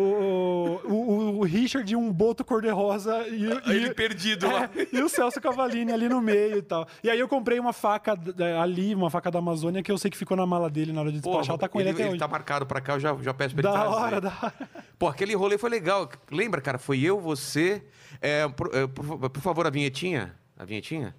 o, 0.85 1.39
o 1.39 1.43
Richard 1.43 1.91
e 1.91 1.95
um 1.95 2.11
Boto 2.11 2.43
cor-de-rosa 2.43 3.25
e, 3.27 3.43
e- 3.69 3.71
Ele 3.75 3.93
perdido 3.93 4.47
lá. 4.51 4.69
é, 4.75 4.87
e 4.91 5.01
o 5.01 5.09
Celso 5.09 5.39
Cavalini 5.41 5.91
ali 5.91 6.07
no 6.09 6.21
meio 6.21 6.57
e 6.57 6.61
tal. 6.61 6.87
E 7.03 7.09
aí 7.09 7.19
eu 7.19 7.27
comprei 7.27 7.59
uma 7.59 7.73
faca 7.73 8.15
d- 8.15 8.43
ali, 8.59 8.93
uma 8.95 9.09
faca 9.09 9.29
da 9.31 9.39
Amazônia, 9.39 9.81
que 9.83 9.91
eu 9.91 9.97
sei 9.97 10.09
que 10.11 10.17
ficou 10.17 10.35
na 10.37 10.45
mala 10.45 10.69
dele 10.69 10.91
na 10.93 11.01
hora 11.01 11.11
de 11.11 11.19
Pô, 11.21 11.29
despachar. 11.31 11.57
tá 11.57 11.67
com 11.69 11.79
ele, 11.79 11.89
até 11.89 12.01
ele 12.03 12.09
hoje. 12.11 12.19
tá 12.19 12.27
marcado 12.27 12.65
pra 12.65 12.81
cá, 12.81 12.93
eu 12.93 12.99
já, 12.99 13.15
já 13.21 13.33
peço 13.33 13.55
pra 13.55 13.69
ele 13.69 13.77
Da 13.77 13.81
trazer. 13.83 13.95
hora, 14.03 14.21
da 14.21 14.29
hora. 14.41 14.53
Pô, 14.97 15.07
aquele 15.07 15.35
rolê 15.35 15.57
foi 15.57 15.69
legal. 15.69 16.09
Lembra, 16.31 16.61
cara? 16.61 16.77
Foi 16.77 16.99
eu, 17.01 17.19
você. 17.19 17.83
É, 18.21 18.47
por, 18.49 18.69
é, 18.75 18.85
por- 18.87 19.29
por 19.29 19.41
favor, 19.41 19.65
a 19.65 19.69
vinhetinha. 19.69 20.35
A 20.61 20.65
vinhetinha? 20.65 21.15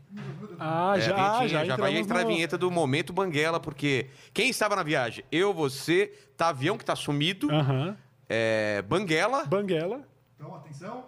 Ah, 0.57 0.95
É, 0.97 1.01
já, 1.01 1.13
a 1.17 1.17
vinhetinha, 1.39 1.49
já, 1.49 1.65
já 1.65 1.77
vai 1.77 1.97
entrar 1.97 2.21
a 2.21 2.23
no- 2.23 2.29
vinheta 2.29 2.57
do 2.57 2.71
momento 2.71 3.13
Banguela, 3.13 3.59
porque 3.59 4.07
quem 4.33 4.49
estava 4.49 4.77
na 4.77 4.85
viagem? 4.85 5.25
Eu, 5.33 5.53
você, 5.53 6.13
tá 6.37 6.51
avião 6.51 6.79
que 6.79 6.85
tá 6.85 6.95
sumido, 6.95 7.51
Aham. 7.51 7.97
é, 8.29 8.83
Banguela. 8.83 9.45
Banguela. 9.47 10.07
Então, 10.37 10.55
atenção. 10.55 11.07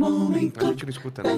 A 0.00 0.64
gente 0.66 0.84
não 0.84 0.90
escuta, 0.90 1.20
né? 1.24 1.30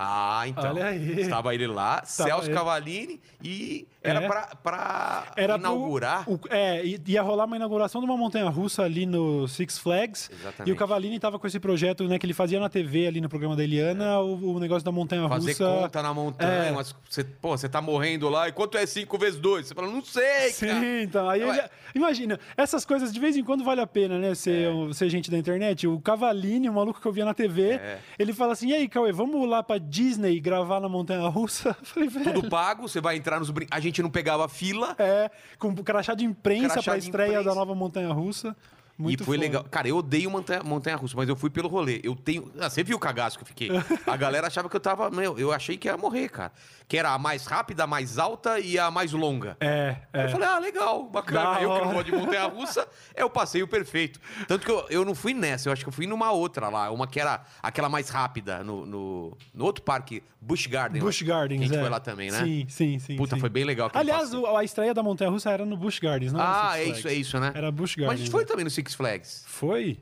Ah, 0.00 0.44
então. 0.46 0.70
Olha 0.70 0.86
aí. 0.86 1.20
Estava 1.20 1.52
ele 1.52 1.66
lá, 1.66 2.04
Celso 2.04 2.46
ele. 2.46 2.54
Cavalini, 2.54 3.20
e 3.42 3.88
era 4.10 4.22
É. 4.24 4.26
pra, 4.28 4.42
pra 4.62 5.24
Era 5.36 5.54
pro- 5.58 5.62
inaugurar. 5.62 6.28
o- 6.28 6.38
é, 6.50 6.82
ia 7.06 7.22
rolar 7.22 7.44
uma 7.44 7.56
inauguração 7.56 8.00
de 8.00 8.06
uma 8.06 8.16
montanha 8.16 8.48
russa 8.48 8.82
ali 8.82 9.06
no 9.06 9.46
Six 9.48 9.78
Flags. 9.78 10.30
Exatamente. 10.32 10.68
E 10.68 10.72
o 10.72 10.76
Cavalini 10.76 11.18
tava 11.18 11.38
com 11.38 11.46
esse 11.46 11.58
projeto, 11.60 12.04
né, 12.08 12.18
que 12.18 12.26
ele 12.26 12.34
fazia 12.34 12.58
na 12.60 12.68
TV 12.68 13.06
ali 13.06 13.20
no 13.20 13.28
programa 13.28 13.54
da 13.56 13.62
Eliana, 13.64 14.20
o, 14.20 14.54
o 14.56 14.58
negócio 14.58 14.84
da 14.84 14.92
montanha 14.92 15.28
Fazer 15.28 15.52
russa. 15.52 15.64
conta 15.64 16.02
na 16.02 16.14
montanha, 16.14 16.64
É. 16.68 16.72
mas 16.72 16.94
você, 17.08 17.24
pô, 17.24 17.56
você 17.56 17.68
tá 17.68 17.80
morrendo 17.80 18.28
lá, 18.28 18.48
e 18.48 18.52
quanto 18.52 18.76
é 18.78 18.86
5 18.86 19.18
vezes 19.18 19.38
2? 19.40 19.66
Você 19.66 19.74
fala, 19.74 19.88
não 19.88 20.02
sei, 20.04 20.50
Sim, 20.50 20.66
cara. 20.66 21.02
então. 21.02 21.28
Aí 21.28 21.42
ele- 21.42 21.62
imagina, 21.94 22.38
essas 22.56 22.84
coisas 22.84 23.12
de 23.12 23.20
vez 23.20 23.36
em 23.36 23.44
quando 23.44 23.64
vale 23.64 23.80
a 23.80 23.86
pena, 23.86 24.18
né? 24.18 24.34
Ser, 24.34 24.68
É. 24.90 24.92
ser 24.92 25.08
gente 25.08 25.30
da 25.30 25.38
internet. 25.38 25.86
O 25.86 26.00
Cavalini, 26.00 26.68
o 26.68 26.72
maluco 26.72 27.00
que 27.00 27.06
eu 27.06 27.12
via 27.12 27.24
na 27.24 27.34
TV, 27.34 27.72
É. 27.72 27.98
ele 28.18 28.32
fala 28.32 28.52
assim: 28.52 28.68
e 28.68 28.74
aí, 28.74 28.88
Cauê, 28.88 29.12
vamos 29.12 29.48
lá 29.48 29.62
pra 29.62 29.78
Disney 29.78 30.38
gravar 30.40 30.80
na 30.80 30.88
Montanha 30.88 31.26
Russa? 31.28 31.76
Eu 31.80 31.84
falei, 31.84 32.08
velho. 32.08 32.32
Tudo 32.34 32.48
pago, 32.50 32.88
você 32.88 33.00
vai 33.00 33.16
entrar 33.16 33.38
nos 33.38 33.50
brin... 33.50 33.66
A 33.70 33.80
gente 33.80 33.97
não 34.02 34.10
pegava 34.10 34.48
fila. 34.48 34.94
É, 34.98 35.30
com 35.58 35.74
crachá 35.76 36.14
de 36.14 36.24
imprensa 36.24 36.74
Crachá 36.74 36.82
pra 36.92 36.98
de 36.98 37.04
estreia 37.04 37.28
imprensa. 37.30 37.48
da 37.48 37.54
nova 37.54 37.74
Montanha 37.74 38.12
Russa. 38.12 38.56
Muito 38.98 39.22
e 39.22 39.24
foi 39.24 39.36
foda. 39.36 39.46
legal. 39.46 39.64
Cara, 39.70 39.86
eu 39.88 39.96
odeio 39.96 40.28
montanha, 40.30 40.62
montanha 40.64 40.96
russa, 40.96 41.14
mas 41.16 41.28
eu 41.28 41.36
fui 41.36 41.48
pelo 41.50 41.68
rolê. 41.68 42.00
Eu 42.02 42.16
tenho. 42.16 42.50
Ah, 42.60 42.68
você 42.68 42.82
viu 42.82 42.96
o 42.96 43.00
cagaço 43.00 43.38
que 43.38 43.44
eu 43.44 43.46
fiquei? 43.46 43.70
A 44.06 44.16
galera 44.16 44.48
achava 44.48 44.68
que 44.68 44.74
eu 44.74 44.80
tava. 44.80 45.08
Meu, 45.10 45.38
eu 45.38 45.52
achei 45.52 45.76
que 45.76 45.86
ia 45.88 45.96
morrer, 45.96 46.28
cara. 46.28 46.52
Que 46.88 46.96
era 46.96 47.10
a 47.12 47.18
mais 47.18 47.46
rápida, 47.46 47.84
a 47.84 47.86
mais 47.86 48.18
alta 48.18 48.58
e 48.58 48.78
a 48.78 48.90
mais 48.90 49.12
longa. 49.12 49.56
É, 49.60 49.96
Aí 50.12 50.22
Eu 50.22 50.26
é. 50.26 50.28
falei, 50.28 50.48
ah, 50.48 50.58
legal, 50.58 51.04
bacana. 51.04 51.54
Da 51.54 51.62
eu 51.62 51.70
que 51.78 51.84
não 51.84 51.92
gosto 51.92 52.06
de 52.06 52.12
montanha 52.12 52.46
russa, 52.46 52.88
é 53.14 53.24
o 53.24 53.30
passeio 53.30 53.68
perfeito. 53.68 54.18
Tanto 54.46 54.64
que 54.64 54.70
eu, 54.72 54.86
eu 54.88 55.04
não 55.04 55.14
fui 55.14 55.34
nessa, 55.34 55.68
eu 55.68 55.72
acho 55.72 55.82
que 55.84 55.88
eu 55.88 55.92
fui 55.92 56.06
numa 56.06 56.32
outra 56.32 56.68
lá, 56.68 56.90
uma 56.90 57.06
que 57.06 57.20
era 57.20 57.44
aquela 57.62 57.88
mais 57.90 58.08
rápida, 58.08 58.64
no, 58.64 58.86
no, 58.86 59.36
no 59.54 59.64
outro 59.64 59.82
parque, 59.84 60.22
Busch 60.40 60.66
Garden. 60.66 61.00
Busch 61.02 61.20
lá. 61.22 61.28
Gardens, 61.28 61.58
Que 61.58 61.64
a 61.64 61.68
gente 61.68 61.76
é. 61.76 61.80
foi 61.80 61.90
lá 61.90 62.00
também, 62.00 62.30
né? 62.30 62.42
Sim, 62.42 62.66
sim, 62.68 62.98
sim. 62.98 63.16
Puta, 63.16 63.34
sim. 63.36 63.40
foi 63.40 63.50
bem 63.50 63.64
legal. 63.64 63.90
Aliás, 63.92 64.30
passeio. 64.30 64.56
a 64.56 64.64
estreia 64.64 64.94
da 64.94 65.02
Montanha 65.02 65.30
Russa 65.30 65.50
era 65.50 65.66
no 65.66 65.76
Busch 65.76 65.98
Gardens, 66.00 66.32
não 66.32 66.40
era 66.40 66.70
Ah, 66.70 66.78
é 66.78 66.84
isso, 66.84 67.06
é 67.06 67.12
isso, 67.12 67.38
né? 67.38 67.52
Era 67.54 67.70
Busch 67.70 67.96
Mas 67.96 68.04
a 68.04 68.06
Gardens. 68.06 68.20
gente 68.20 68.30
foi 68.30 68.40
né? 68.42 68.46
também 68.46 68.64
no 68.64 68.70
Six 68.70 68.87
Flags. 68.94 69.44
Foi? 69.46 69.98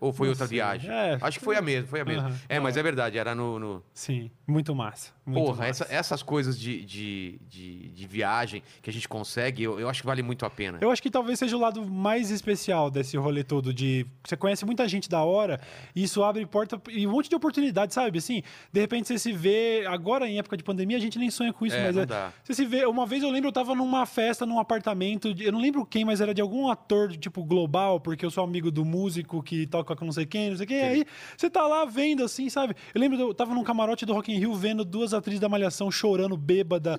Ou 0.00 0.12
foi 0.12 0.26
Não 0.26 0.32
outra 0.32 0.46
sei. 0.46 0.56
viagem? 0.58 0.90
É, 0.90 1.18
Acho 1.20 1.38
que 1.38 1.44
foi 1.44 1.56
a 1.56 1.62
mesma, 1.62 1.86
foi 1.88 2.00
a 2.00 2.04
mesma. 2.04 2.28
Aham. 2.28 2.40
É, 2.48 2.60
mas 2.60 2.76
é 2.76 2.82
verdade, 2.82 3.16
era 3.16 3.34
no. 3.34 3.58
no- 3.58 3.82
Sim, 3.94 4.30
muito 4.46 4.74
massa. 4.74 5.12
Muito 5.26 5.42
Porra, 5.46 5.66
massa. 5.66 5.84
essa- 5.84 5.94
essas 5.94 6.22
coisas 6.22 6.58
de, 6.58 6.84
de, 6.84 7.38
de, 7.48 7.88
de 7.88 8.06
viagem 8.06 8.62
que 8.82 8.90
a 8.90 8.92
gente 8.92 9.08
consegue, 9.08 9.62
eu, 9.62 9.80
eu 9.80 9.88
acho 9.88 10.02
que 10.02 10.06
vale 10.06 10.22
muito 10.22 10.44
a 10.44 10.50
pena. 10.50 10.78
Eu 10.80 10.90
acho 10.90 11.02
que 11.02 11.10
talvez 11.10 11.38
seja 11.38 11.56
o 11.56 11.60
lado 11.60 11.84
mais 11.86 12.30
especial 12.30 12.90
desse 12.90 13.16
rolê 13.16 13.42
todo 13.42 13.72
de 13.72 14.04
você 14.22 14.36
conhece 14.36 14.64
muita 14.66 14.86
gente 14.86 15.08
da 15.08 15.22
hora 15.22 15.60
e 15.96 16.02
isso 16.02 16.22
abre 16.22 16.44
porta 16.44 16.80
e 16.90 17.06
um 17.06 17.10
monte 17.12 17.28
de 17.30 17.34
oportunidade, 17.36 17.94
sabe? 17.94 18.18
Assim, 18.18 18.42
de 18.72 18.80
repente 18.80 19.08
você 19.08 19.18
se 19.18 19.32
vê 19.32 19.84
agora 19.86 20.28
em 20.28 20.38
época 20.38 20.56
de 20.56 20.62
pandemia 20.62 20.96
a 20.96 21.00
gente 21.00 21.18
nem 21.18 21.30
sonha 21.30 21.52
com 21.52 21.64
isso, 21.64 21.76
É, 21.76 21.84
mas 21.86 21.96
é, 21.96 22.04
dá. 22.04 22.32
você 22.42 22.52
se 22.54 22.64
vê. 22.66 22.84
Uma 22.84 23.06
vez 23.06 23.22
eu 23.22 23.30
lembro 23.30 23.48
eu 23.48 23.52
tava 23.52 23.74
numa 23.74 24.04
festa 24.04 24.44
num 24.44 24.58
apartamento, 24.58 25.34
eu 25.40 25.52
não 25.52 25.60
lembro 25.60 25.86
quem, 25.86 26.04
mas 26.04 26.20
era 26.20 26.34
de 26.34 26.42
algum 26.42 26.68
ator 26.68 27.16
tipo 27.16 27.42
global, 27.42 27.98
porque 27.98 28.26
eu 28.26 28.30
sou 28.30 28.44
amigo 28.44 28.70
do 28.70 28.84
músico 28.84 29.42
que 29.42 29.66
toca 29.66 29.96
com 29.96 30.04
não 30.04 30.12
sei 30.12 30.26
quem, 30.26 30.50
não 30.50 30.56
sei 30.58 30.66
quem. 30.66 30.76
E 30.76 30.82
aí 30.82 31.04
você 31.36 31.48
tá 31.48 31.66
lá 31.66 31.84
vendo 31.86 32.22
assim, 32.24 32.50
sabe? 32.50 32.74
Eu 32.94 33.00
lembro 33.00 33.18
eu 33.18 33.32
tava 33.34 33.54
num 33.54 33.64
camarote 33.64 34.04
do 34.04 34.12
Rock 34.12 34.33
in 34.34 34.38
Rio 34.40 34.54
vendo 34.54 34.84
duas 34.84 35.14
atrizes 35.14 35.40
da 35.40 35.48
Malhação 35.48 35.90
chorando 35.90 36.36
bêbada. 36.36 36.98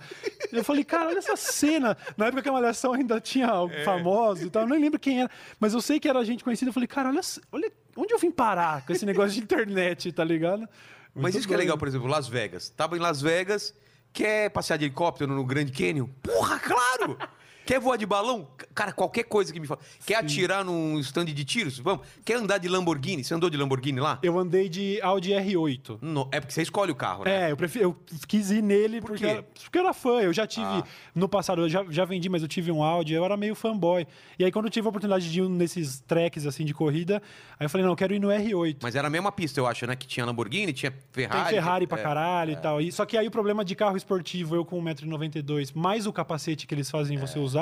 Eu 0.51 0.63
falei, 0.63 0.83
cara, 0.83 1.09
olha 1.09 1.17
essa 1.19 1.35
cena. 1.35 1.97
Na 2.17 2.27
época 2.27 2.41
que 2.41 2.49
a 2.49 2.51
Malhação 2.51 2.93
ainda 2.93 3.19
tinha 3.19 3.47
É. 3.71 3.83
famosos 3.83 4.43
e 4.45 4.49
tal, 4.49 4.63
eu 4.63 4.69
nem 4.69 4.79
lembro 4.79 4.99
quem 4.99 5.21
era, 5.21 5.29
mas 5.59 5.73
eu 5.73 5.81
sei 5.81 5.99
que 5.99 6.07
era 6.07 6.23
gente 6.23 6.43
conhecida. 6.43 6.69
Eu 6.69 6.73
falei, 6.73 6.87
cara, 6.87 7.09
olha, 7.09 7.21
olha 7.51 7.71
onde 7.95 8.13
eu 8.13 8.17
vim 8.19 8.31
parar 8.31 8.85
com 8.85 8.91
esse 8.93 9.05
negócio 9.05 9.31
de 9.31 9.39
internet, 9.41 10.11
tá 10.11 10.23
ligado? 10.23 10.67
Mas 11.13 11.21
Muito 11.23 11.37
isso 11.37 11.47
que 11.47 11.53
é 11.53 11.57
legal, 11.57 11.77
por 11.77 11.87
exemplo, 11.87 12.07
Las 12.07 12.27
Vegas. 12.27 12.69
Tava 12.69 12.97
em 12.97 12.99
Las 12.99 13.21
Vegas, 13.21 13.73
quer 14.11 14.49
passear 14.49 14.77
de 14.77 14.85
helicóptero 14.85 15.33
no 15.33 15.45
Grand 15.45 15.69
Canyon? 15.69 16.07
Porra, 16.21 16.59
claro! 16.59 17.17
Quer 17.65 17.79
voar 17.79 17.97
de 17.97 18.05
balão? 18.05 18.47
Cara, 18.73 18.91
qualquer 18.91 19.23
coisa 19.23 19.51
que 19.51 19.59
me 19.59 19.65
fala. 19.65 19.79
Quer 20.05 20.15
atirar 20.15 20.63
num 20.63 20.99
stand 20.99 21.25
de 21.25 21.43
tiros? 21.43 21.79
Vamos. 21.79 22.05
Quer 22.23 22.35
andar 22.37 22.59
de 22.59 22.67
Lamborghini? 22.67 23.23
Você 23.23 23.33
andou 23.33 23.49
de 23.49 23.57
Lamborghini 23.57 23.99
lá? 23.99 24.19
Eu 24.21 24.37
andei 24.37 24.69
de 24.69 24.99
Audi 25.01 25.31
R8. 25.31 25.97
Não, 26.01 26.29
é 26.31 26.39
porque 26.39 26.53
você 26.53 26.61
escolhe 26.61 26.91
o 26.91 26.95
carro, 26.95 27.23
né? 27.23 27.47
É, 27.47 27.51
eu, 27.51 27.57
prefiro, 27.57 27.85
eu 27.85 27.97
quis 28.27 28.51
ir 28.51 28.61
nele 28.61 29.01
Por 29.01 29.11
porque, 29.11 29.25
era, 29.25 29.43
porque 29.43 29.77
eu 29.77 29.81
era 29.83 29.93
fã. 29.93 30.21
Eu 30.21 30.31
já 30.31 30.45
tive, 30.45 30.65
Ah. 30.65 30.83
no 31.15 31.27
passado, 31.27 31.61
eu 31.61 31.69
já, 31.69 31.83
já 31.89 32.05
vendi, 32.05 32.29
mas 32.29 32.41
eu 32.41 32.47
tive 32.47 32.71
um 32.71 32.83
Audi, 32.83 33.13
eu 33.13 33.25
era 33.25 33.35
meio 33.35 33.55
fanboy. 33.55 34.05
E 34.37 34.45
aí, 34.45 34.51
quando 34.51 34.65
eu 34.65 34.71
tive 34.71 34.87
a 34.87 34.89
oportunidade 34.89 35.31
de 35.31 35.41
ir 35.41 35.49
nesses 35.49 36.01
tracks 36.01 36.45
assim 36.45 36.65
de 36.65 36.73
corrida, 36.73 37.21
aí 37.59 37.65
eu 37.65 37.69
falei, 37.69 37.83
não, 37.83 37.93
eu 37.93 37.97
quero 37.97 38.13
ir 38.13 38.19
no 38.19 38.27
R8. 38.27 38.77
Mas 38.81 38.95
era 38.95 39.07
a 39.07 39.11
mesma 39.11 39.31
pista, 39.31 39.59
eu 39.59 39.65
acho, 39.65 39.87
né? 39.87 39.95
Que 39.95 40.05
tinha 40.05 40.25
Lamborghini, 40.25 40.71
tinha 40.71 40.93
Ferrari. 41.11 41.45
Tem 41.45 41.53
Ferrari 41.55 41.87
pra 41.87 41.99
é. 41.99 42.03
caralho 42.03 42.51
e 42.51 42.57
tal. 42.57 42.79
E, 42.79 42.91
só 42.91 43.05
que 43.05 43.17
aí 43.17 43.27
o 43.27 43.31
problema 43.31 43.65
de 43.65 43.75
carro 43.75 43.97
esportivo, 43.97 44.55
eu 44.55 44.63
com 44.63 44.79
1,92m, 44.83 45.71
mais 45.73 46.05
o 46.05 46.13
capacete 46.13 46.67
que 46.67 46.75
eles 46.75 46.91
fazem 46.91 47.17
você 47.17 47.39
usar, 47.39 47.54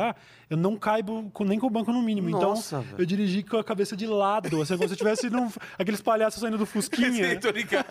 eu 0.49 0.57
não 0.57 0.75
caibo 0.77 1.29
com- 1.33 1.43
nem 1.43 1.57
com 1.59 1.67
o 1.67 1.69
banco 1.69 1.91
no 1.91 2.01
mínimo. 2.01 2.29
Nossa, 2.29 2.77
então, 2.77 2.81
velho. 2.81 3.01
eu 3.01 3.05
dirigi 3.05 3.43
com 3.43 3.57
a 3.57 3.63
cabeça 3.63 3.95
de 3.95 4.05
lado, 4.07 4.61
assim, 4.61 4.75
como 4.77 4.87
se 4.87 4.93
eu 4.93 4.97
tivesse 4.97 5.29
num, 5.29 5.49
aqueles 5.77 6.01
palhaços 6.01 6.41
saindo 6.41 6.57
do 6.57 6.65
Fusquinha. 6.65 7.29
Sim, 7.33 7.39
tô 7.39 7.49
ligado. 7.49 7.85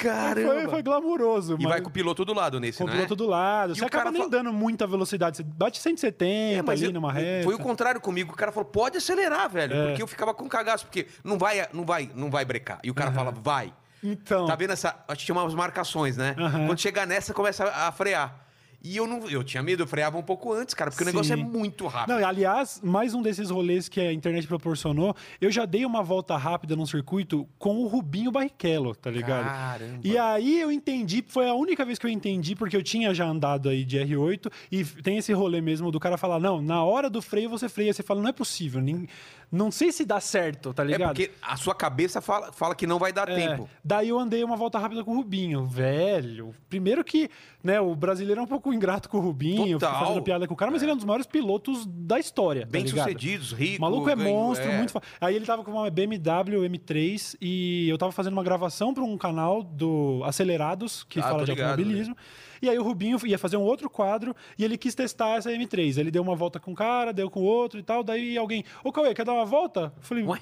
Caramba. 0.00 0.52
foi, 0.54 0.68
foi 0.68 0.82
glamuroso. 0.82 1.54
E 1.58 1.62
mas... 1.62 1.72
vai 1.72 1.80
com 1.80 1.88
o 1.88 1.92
piloto 1.92 2.24
do 2.24 2.34
lado 2.34 2.60
nesse, 2.60 2.78
Com 2.78 2.84
o 2.84 2.86
né? 2.86 2.92
piloto 2.94 3.16
do 3.16 3.26
lado. 3.26 3.72
E 3.72 3.76
Você 3.76 3.82
o 3.84 3.86
acaba 3.86 4.04
cara 4.04 4.12
nem 4.12 4.20
fala- 4.22 4.30
dando 4.30 4.52
muita 4.52 4.86
velocidade. 4.86 5.38
Você 5.38 5.42
bate 5.42 5.78
170 5.80 6.58
É, 6.58 6.62
mas 6.62 6.80
ali 6.80 6.86
eu- 6.90 6.92
numa 6.92 7.12
reta. 7.12 7.44
Foi 7.44 7.54
o 7.54 7.58
contrário 7.58 8.00
comigo. 8.00 8.32
O 8.32 8.36
cara 8.36 8.52
falou, 8.52 8.68
pode 8.68 8.98
acelerar, 8.98 9.48
velho. 9.50 9.74
É. 9.74 9.86
Porque 9.88 10.02
eu 10.02 10.06
ficava 10.06 10.34
com 10.34 10.48
cagaço, 10.48 10.84
porque 10.86 11.06
não 11.24 11.38
vai, 11.38 11.66
não 11.72 11.84
vai, 11.84 12.10
não 12.14 12.30
vai 12.30 12.44
brecar. 12.44 12.78
E 12.84 12.90
o 12.90 12.94
cara 12.94 13.10
fala, 13.12 13.30
vai. 13.30 13.72
Então, 14.02 14.46
Tá 14.46 14.54
vendo 14.54 14.72
essa. 14.72 14.94
Acho 15.08 15.20
que 15.20 15.24
tinha 15.24 15.34
umas 15.34 15.54
marcações, 15.54 16.16
né? 16.16 16.36
Aham. 16.38 16.66
Quando 16.66 16.78
chegar 16.80 17.06
nessa, 17.06 17.32
começa 17.32 17.64
a 17.64 17.90
frear. 17.90 18.45
E 18.82 18.96
eu 18.96 19.06
não. 19.06 19.28
Eu 19.28 19.42
tinha 19.42 19.62
medo, 19.62 19.82
eu 19.82 19.86
freava 19.86 20.16
um 20.18 20.22
pouco 20.22 20.52
antes, 20.52 20.74
cara, 20.74 20.90
porque 20.90 21.02
o 21.02 21.06
negócio 21.06 21.32
é 21.32 21.36
Sim. 21.36 21.42
muito 21.44 21.86
rápido. 21.86 22.14
Não, 22.18 22.26
aliás, 22.28 22.80
mais 22.84 23.14
um 23.14 23.22
desses 23.22 23.50
rolês 23.50 23.88
que 23.88 24.00
a 24.00 24.12
internet 24.12 24.46
proporcionou, 24.46 25.14
eu 25.40 25.50
já 25.50 25.64
dei 25.64 25.84
uma 25.84 26.02
volta 26.02 26.36
rápida 26.36 26.76
num 26.76 26.86
circuito 26.86 27.48
com 27.58 27.76
o 27.78 27.86
Rubinho 27.86 28.30
Barrichello, 28.30 28.94
tá 28.94 29.10
ligado? 29.10 29.44
Caramba. 29.46 30.00
E 30.04 30.16
aí 30.16 30.60
eu 30.60 30.70
entendi, 30.70 31.24
foi 31.26 31.48
a 31.48 31.54
única 31.54 31.84
vez 31.84 31.98
que 31.98 32.06
eu 32.06 32.10
entendi, 32.10 32.54
porque 32.54 32.76
eu 32.76 32.82
tinha 32.82 33.12
já 33.12 33.26
andado 33.26 33.68
aí 33.68 33.84
de 33.84 33.98
R8, 33.98 34.52
e 34.70 34.84
tem 34.84 35.16
esse 35.18 35.32
rolê 35.32 35.60
mesmo 35.60 35.90
do 35.90 35.98
cara 35.98 36.16
falar, 36.16 36.38
não, 36.38 36.60
na 36.62 36.84
hora 36.84 37.10
do 37.10 37.20
freio 37.20 37.48
você 37.50 37.68
freia, 37.68 37.92
você 37.92 38.02
fala, 38.02 38.20
não 38.22 38.28
é 38.28 38.32
possível, 38.32 38.80
nem, 38.80 39.08
não 39.50 39.70
sei 39.70 39.90
se 39.90 40.04
dá 40.04 40.20
certo, 40.20 40.72
tá 40.74 40.82
É 40.82 40.86
ligado? 40.86 41.08
porque 41.14 41.30
a 41.42 41.56
sua 41.56 41.74
cabeça 41.74 42.20
fala, 42.20 42.52
fala 42.52 42.74
que 42.74 42.86
não 42.86 42.98
vai 42.98 43.12
dar 43.12 43.28
É, 43.28 43.34
tempo. 43.34 43.68
Daí 43.84 44.08
eu 44.10 44.18
andei 44.18 44.44
uma 44.44 44.56
volta 44.56 44.78
rápida 44.78 45.02
com 45.02 45.12
o 45.12 45.16
Rubinho, 45.16 45.64
velho. 45.66 46.54
Primeiro 46.68 47.02
que, 47.04 47.30
né, 47.62 47.80
o 47.80 47.94
brasileiro 47.94 48.40
é 48.40 48.44
um 48.44 48.46
pouco 48.46 48.72
ingrato 48.76 49.08
com 49.08 49.18
o 49.18 49.20
Rubinho, 49.20 49.78
Total. 49.78 50.00
fazendo 50.06 50.22
piada 50.22 50.46
com 50.46 50.54
o 50.54 50.56
cara, 50.56 50.70
mas 50.70 50.82
ele 50.82 50.90
é 50.90 50.94
um 50.94 50.96
dos 50.96 51.04
maiores 51.04 51.26
pilotos 51.26 51.84
da 51.86 52.18
história. 52.18 52.62
tá 52.62 52.68
Bem 52.70 52.82
ligado? 52.84 53.04
sucedidos, 53.08 53.52
rico. 53.52 53.78
O 53.78 53.80
maluco 53.80 54.08
é 54.08 54.14
ganhou- 54.14 54.32
monstro, 54.48 54.70
é. 54.70 54.76
muito 54.76 54.92
fa... 54.92 55.00
Aí 55.20 55.34
ele 55.34 55.44
tava 55.46 55.64
com 55.64 55.70
uma 55.72 55.90
BMW 55.90 56.62
M3 56.68 57.36
e 57.40 57.88
eu 57.88 57.98
tava 57.98 58.12
fazendo 58.12 58.34
uma 58.34 58.44
gravação 58.44 58.94
para 58.94 59.02
um 59.02 59.16
canal 59.18 59.62
do 59.62 60.22
Acelerados, 60.24 61.02
que 61.04 61.18
Ah, 61.18 61.22
fala 61.24 61.44
de 61.44 61.50
ligado, 61.52 61.70
automobilismo. 61.70 62.16
E 62.62 62.68
aí 62.70 62.78
o 62.78 62.82
Rubinho 62.82 63.18
ia 63.26 63.38
fazer 63.38 63.56
um 63.56 63.62
outro 63.62 63.90
quadro 63.90 64.34
e 64.58 64.64
ele 64.64 64.78
quis 64.78 64.94
testar 64.94 65.36
essa 65.36 65.50
M3. 65.50 65.98
Ele 65.98 66.10
deu 66.10 66.22
uma 66.22 66.34
volta 66.34 66.58
com 66.58 66.70
um 66.70 66.74
cara, 66.74 67.12
deu 67.12 67.28
com 67.30 67.40
o 67.40 67.44
outro 67.44 67.78
e 67.78 67.82
tal. 67.82 68.02
Daí 68.02 68.36
alguém, 68.38 68.64
ô 68.84 68.90
Cauê, 68.92 69.12
quer 69.14 69.24
dar 69.24 69.34
uma 69.34 69.44
volta? 69.44 69.92
Eu 69.96 70.02
falei, 70.02 70.24
Ué? 70.24 70.38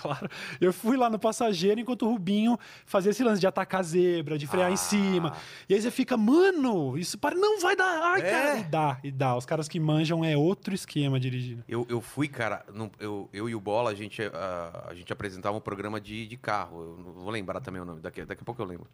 Claro. 0.00 0.28
Eu 0.60 0.72
fui 0.72 0.96
lá 0.96 1.10
no 1.10 1.18
passageiro 1.18 1.80
enquanto 1.80 2.06
o 2.06 2.10
Rubinho 2.10 2.58
fazia 2.86 3.10
esse 3.10 3.22
lance 3.22 3.40
de 3.40 3.46
atacar 3.46 3.80
a 3.80 3.82
zebra, 3.82 4.38
de 4.38 4.46
frear 4.46 4.68
Ah. 4.68 4.72
em 4.72 4.76
cima. 4.76 5.32
E 5.68 5.74
aí 5.74 5.80
você 5.82 5.90
fica, 5.90 6.16
mano, 6.16 6.96
isso 6.96 7.18
para 7.18 7.34
não 7.34 7.60
vai 7.60 7.76
dar. 7.76 8.00
Ai, 8.14 8.20
É. 8.20 8.30
cara. 8.30 8.58
E 8.58 8.62
dá, 8.64 8.98
e 9.04 9.10
dá. 9.10 9.36
Os 9.36 9.44
caras 9.46 9.68
que 9.68 9.78
manjam 9.78 10.24
é 10.24 10.36
outro 10.36 10.74
esquema 10.74 11.20
dirigindo. 11.20 11.62
Eu, 11.68 11.86
eu 11.88 12.00
fui, 12.00 12.28
cara, 12.28 12.64
no- 12.72 12.90
eu, 12.98 13.28
eu 13.32 13.48
e 13.48 13.54
o 13.54 13.60
Bola, 13.60 13.90
a 13.90 13.94
gente, 13.94 14.22
a, 14.22 14.86
a 14.90 14.94
gente 14.94 15.12
apresentava 15.12 15.56
um 15.56 15.60
programa 15.60 16.00
de, 16.00 16.26
de 16.26 16.36
carro. 16.36 16.80
Eu 16.98 17.04
não 17.04 17.12
vou 17.12 17.30
lembrar 17.30 17.60
também 17.60 17.80
o 17.82 17.84
nome, 17.84 18.00
daqui, 18.00 18.24
daqui 18.24 18.42
a 18.42 18.44
pouco 18.44 18.60
eu 18.62 18.66
lembro. 18.66 18.86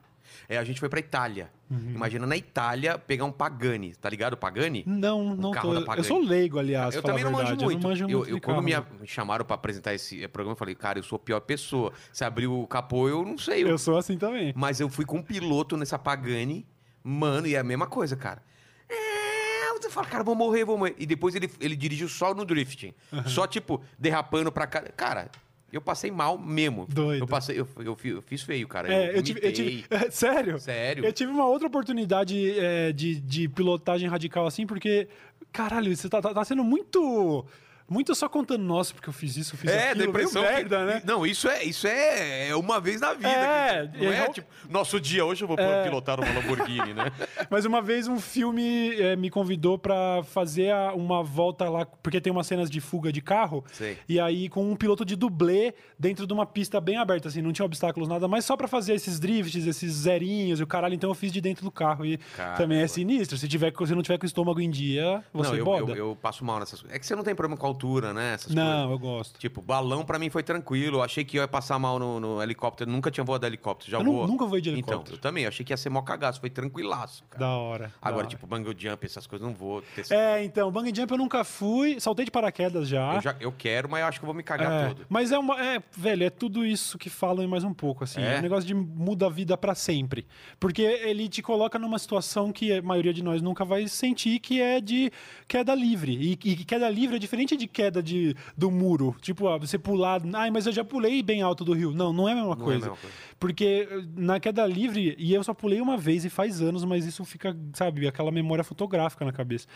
É, 0.49 0.59
a 0.59 0.65
gente 0.65 0.81
foi 0.81 0.89
pra 0.89 0.99
Itália. 0.99 1.51
Uhum. 1.71 1.93
Imagina 1.95 2.27
na 2.27 2.37
Itália 2.37 2.99
pegar 2.99 3.25
um 3.25 3.31
Pagani, 3.33 3.95
tá 3.95 4.09
ligado? 4.11 4.37
Pagani? 4.37 4.83
Não, 4.87 5.37
não 5.37 5.51
carro 5.53 5.73
tô. 5.75 5.81
da 5.85 5.95
Eu 5.97 6.03
sou 6.05 6.19
leigo, 6.21 6.59
aliás. 6.59 6.95
eu 6.97 7.03
também 7.03 7.23
não 7.23 7.31
manjo 7.31 7.55
muito. 7.57 7.63
Eu 7.63 7.71
não 7.71 7.81
manjo 7.91 8.05
Eu, 8.05 8.09
muito 8.19 8.31
eu- 8.31 8.35
de 8.37 8.41
quando 8.41 8.61
me, 8.63 8.73
me 9.01 9.07
chamaram 9.07 9.45
pra 9.45 9.55
apresentar 9.55 9.95
esse 9.95 10.23
eh, 10.25 10.29
programa, 10.29 10.53
eu 10.55 10.57
falei, 10.59 10.75
cara, 10.75 10.96
eu 10.99 11.03
sou 11.03 11.17
a 11.17 11.19
pior 11.21 11.41
pessoa. 11.41 11.93
Se 12.13 12.25
abrir 12.25 12.47
o 12.47 12.67
capô, 12.67 13.09
eu 13.09 13.25
não 13.25 13.37
sei. 13.39 13.63
eu- 13.65 13.69
Eu 13.69 13.79
sou 13.79 13.97
assim 13.97 14.17
também. 14.17 14.53
Mas 14.57 14.81
eu 14.81 14.89
fui 14.89 15.05
com 15.05 15.19
um 15.19 15.23
piloto 15.23 15.77
nessa 15.77 15.99
Pagani, 15.99 16.67
mano, 17.03 17.47
e 17.47 17.55
é 17.55 17.59
a 17.59 17.65
mesma 17.65 17.87
coisa, 17.87 18.17
cara. 18.17 18.43
É, 18.89 19.73
você 19.79 19.91
fala, 19.91 20.07
cara, 20.07 20.25
vou 20.25 20.35
morrer, 20.35 20.65
vou 20.65 20.79
morrer. 20.79 20.95
E 20.99 21.07
depois 21.07 21.35
ele, 21.35 21.51
ele 21.61 21.77
dirigiu 21.77 22.09
só 22.09 22.33
no 22.35 22.45
drifting. 22.45 22.95
Só, 23.27 23.47
tipo, 23.47 23.83
derrapando 23.99 24.51
pra 24.51 24.67
cá. 24.67 24.83
Cara, 24.97 25.31
eu 25.73 25.81
passei 25.81 26.11
mal 26.11 26.39
mesmo. 26.39 26.87
Doido. 26.89 27.23
Eu 27.23 27.27
passei, 27.27 27.59
eu, 27.61 27.69
eu, 27.79 27.97
eu 28.05 28.23
fiz 28.23 28.43
feio, 28.43 28.67
cara. 28.67 28.93
É, 28.93 29.17
eu 29.19 29.23
tive, 29.23 29.41
eu 29.43 29.53
tive- 29.53 29.85
Sério? 30.11 30.59
Sério. 30.59 31.05
Eu 31.05 31.13
tive 31.13 31.31
uma 31.31 31.47
outra 31.47 31.67
oportunidade 31.69 32.59
é, 32.59 32.93
de, 32.93 33.21
de 33.21 33.49
pilotagem 33.49 34.09
radical 34.09 34.47
assim, 34.47 34.67
porque, 34.67 35.09
caralho, 35.53 35.95
você 35.95 36.09
tá, 36.09 36.23
tá- 36.23 36.33
tá 36.33 36.45
sendo 36.45 36.65
muito. 36.65 37.45
Muito 37.89 38.15
só 38.15 38.29
contando, 38.29 38.63
nossa, 38.65 38.93
porque 38.93 39.09
eu 39.09 39.13
fiz 39.13 39.37
isso, 39.37 39.55
eu 39.55 39.59
fiz 39.59 39.71
É, 39.71 39.91
aquilo, 39.91 40.07
depressão. 40.07 40.43
que- 40.43 40.49
merda, 40.51 40.85
né? 40.85 41.03
Não, 41.05 41.25
isso 41.25 41.47
é, 41.49 41.63
isso 41.63 41.87
é, 41.87 42.49
é 42.49 42.57
uma 42.57 42.81
vez 42.81 43.01
na 43.01 43.15
vida. 43.15 43.29
É, 43.29 43.87
que- 43.87 44.05
não 44.05 44.13
é 44.13 44.27
e- 44.27 44.33
tipo, 44.33 44.49
nosso 44.69 44.99
dia 45.01 45.25
hoje 45.25 45.45
eu 45.45 45.49
vou 45.49 45.57
pilotar 45.57 46.19
uma 46.19 46.33
Lamborghini, 46.33 46.93
né? 46.93 47.13
Mas 47.49 47.65
uma 47.65 47.81
vez 47.81 48.09
um 48.09 48.19
filme 48.19 48.95
eh, 49.01 49.15
me 49.15 49.31
convidou 49.31 49.79
pra 49.79 50.23
fazer 50.25 50.71
a- 50.73 50.95
uma 50.95 51.23
volta 51.23 51.69
lá, 51.69 51.87
porque 51.87 52.21
tem 52.21 52.33
umas 52.33 52.47
cenas 52.49 52.69
de 52.69 52.81
fuga 52.81 53.13
de 53.13 53.21
carro. 53.21 53.65
Sei. 53.73 53.97
E 54.09 54.19
aí 54.19 54.49
com 54.49 54.69
um 54.69 54.75
piloto 54.75 55.05
de 55.05 55.15
dublê 55.15 55.73
dentro 55.99 56.27
de 56.27 56.33
uma 56.33 56.45
pista 56.45 56.81
bem 56.81 56.97
aberta, 56.97 57.29
assim, 57.29 57.41
não 57.41 57.53
tinha 57.53 57.65
obstáculos, 57.67 58.09
nada, 58.09 58.27
mas 58.27 58.45
só 58.45 58.57
pra 58.57 58.67
fazer 58.67 58.95
esses 58.95 59.21
drifts, 59.21 59.65
esses 59.67 59.93
zerinhos 59.93 60.59
e 60.59 60.63
o 60.63 60.67
caralho. 60.67 60.95
Então 60.95 61.09
eu 61.11 61.15
fiz 61.15 61.33
de 61.33 61.41
dentro 61.41 61.65
do 61.65 61.71
carro. 61.71 62.05
E 62.05 62.19
Caramba. 62.37 62.57
também 62.57 62.79
é 62.81 62.87
sinistro. 62.89 63.39
Se, 63.39 63.47
tiver, 63.47 63.73
se 63.87 63.95
não 63.95 64.03
tiver 64.03 64.19
com 64.19 64.25
o 64.25 64.27
estômago 64.27 64.61
em 64.61 64.71
dia, 64.71 65.23
você 65.33 65.51
não, 65.51 65.57
eu, 65.57 65.65
boda. 65.65 65.93
eu, 65.93 65.97
eu 66.11 66.17
passo 66.21 66.45
mal 66.45 66.59
nessas 66.59 66.81
coisas. 66.81 66.95
É 66.97 66.99
que 66.99 67.07
você 67.07 67.15
não 67.15 67.23
tem 67.23 67.35
problema 67.35 67.57
com 67.57 67.76
altura, 67.77 68.13
né? 68.15 68.33
Essas 68.35 68.47
coisas. 68.55 68.65
Não, 68.65 68.91
eu 68.91 68.99
gosto. 68.99 69.39
Tipo, 69.39 69.61
balão 69.61 70.05
pra 70.05 70.19
mim 70.19 70.31
foi 70.31 70.43
tranquilo. 70.43 70.99
Eu 70.99 71.03
achei 71.03 71.25
que 71.25 71.37
ia 71.37 71.47
passar 71.47 71.79
mal 71.79 71.99
no, 71.99 72.19
no 72.19 72.43
helicóptero. 72.43 72.91
Nunca 72.91 73.11
tinha 73.11 73.23
voado 73.25 73.43
de 73.43 73.47
helicóptero. 73.49 73.91
Já 73.91 73.99
Eu 73.99 74.05
voou. 74.05 74.27
nunca 74.27 74.47
voei 74.47 74.61
de 74.63 74.71
Então, 74.71 74.79
helicóptero. 74.81 75.17
eu 75.17 75.21
também. 75.21 75.45
Eu 75.45 75.49
achei 75.49 75.65
que 75.65 75.73
ia 75.73 75.77
ser 75.77 75.91
mó 75.91 76.01
cagaço. 76.03 76.41
Foi 76.41 76.49
tranquilaço, 76.51 77.23
cara. 77.31 77.45
Da 77.45 77.51
hora. 77.57 77.85
da 77.89 77.93
Agora, 78.01 78.17
hora. 78.23 78.27
tipo, 78.29 78.47
bungee 78.47 78.75
jump, 78.79 79.05
essas 79.05 79.27
coisas, 79.27 79.47
não 79.47 79.55
vou 79.55 79.83
ter 79.95 80.07
É, 80.13 80.43
então, 80.45 80.71
bungee 80.71 80.95
jump 80.95 81.11
eu 81.13 81.19
nunca 81.19 81.45
fui. 81.45 82.01
Saltei 82.01 82.25
de 82.25 82.31
paraquedas 82.31 82.89
já. 82.89 83.15
eu, 83.17 83.21
já, 83.21 83.37
eu 83.41 83.53
quero, 83.53 83.89
mas 83.91 84.01
eu 84.01 84.07
acho 84.07 84.19
que 84.21 84.25
eu 84.25 84.29
vou 84.29 84.35
me 84.35 84.43
cagar 84.43 84.73
É, 84.73 84.89
todo. 84.89 85.07
Mas 85.09 85.31
é 85.33 85.39
uma. 85.39 85.63
É, 85.63 85.83
velho, 85.97 86.25
é 86.25 86.31
tudo 86.31 86.65
isso 86.65 86.97
que 86.99 87.11
falam 87.11 87.45
e 87.45 87.47
mais 87.49 87.65
um 87.65 87.75
pouco, 87.75 88.05
assim. 88.05 88.21
É? 88.21 88.37
É 88.37 88.39
um 88.39 88.43
negócio 88.43 88.67
de 88.67 88.75
muda 88.75 89.27
a 89.27 89.31
vida 89.31 89.57
pra 89.57 89.75
sempre. 89.75 90.27
Porque 90.59 90.83
ele 90.83 91.29
te 91.29 91.43
coloca 91.43 91.79
numa 91.79 91.99
situação 91.99 92.53
que 92.53 92.73
a 92.73 92.81
maioria 92.83 93.13
de 93.13 93.23
nós 93.23 93.43
nunca 93.43 93.65
vai 93.65 93.87
sentir, 93.89 94.39
que 94.39 94.61
é 94.61 94.81
de 94.81 95.11
queda 95.47 95.75
livre. 95.75 96.13
E, 96.17 96.33
e 96.33 96.65
queda 96.65 96.89
livre 96.89 97.17
é 97.17 97.19
diferente 97.19 97.57
de 97.57 97.66
queda 97.67 98.03
de, 98.03 98.35
do 98.57 98.71
muro. 98.71 99.15
Tipo, 99.21 99.49
ah, 99.49 99.59
você 99.59 99.79
pular. 99.79 100.21
Ai, 100.35 100.51
mas 100.51 100.67
eu 100.67 100.73
já 100.73 100.85
pulei 100.85 101.23
bem 101.23 101.43
alto 101.43 101.65
do 101.65 101.73
rio. 101.73 101.93
Não, 101.93 102.13
não 102.13 102.29
é 102.29 102.33
a 102.33 102.35
mesma 102.35 102.55
Não 102.55 102.61
é 102.61 102.63
a 102.63 102.65
coisa. 102.65 102.79
mesma 102.91 102.97
coisa. 102.97 103.17
Porque 103.39 103.89
eh, 103.91 104.03
na 104.17 104.41
queda 104.41 104.67
livre, 104.67 105.15
e 105.19 105.33
eu 105.35 105.43
só 105.45 105.53
pulei 105.53 105.81
uma 105.81 105.97
vez 105.97 106.25
e 106.25 106.31
faz 106.31 106.61
anos, 106.63 106.85
mas 106.85 107.05
isso 107.05 107.25
fica, 107.25 107.57
sabe, 107.75 108.07
aquela 108.07 108.31
memória 108.31 108.65
fotográfica 108.65 109.25
na 109.25 109.33
cabeça. 109.33 109.67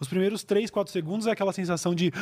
Os 0.00 0.08
primeiros 0.08 0.42
3, 0.42 0.70
4 0.70 0.92
segundos 0.92 1.26
é 1.28 1.30
aquela 1.30 1.52
sensação 1.52 1.94
de, 1.94 2.12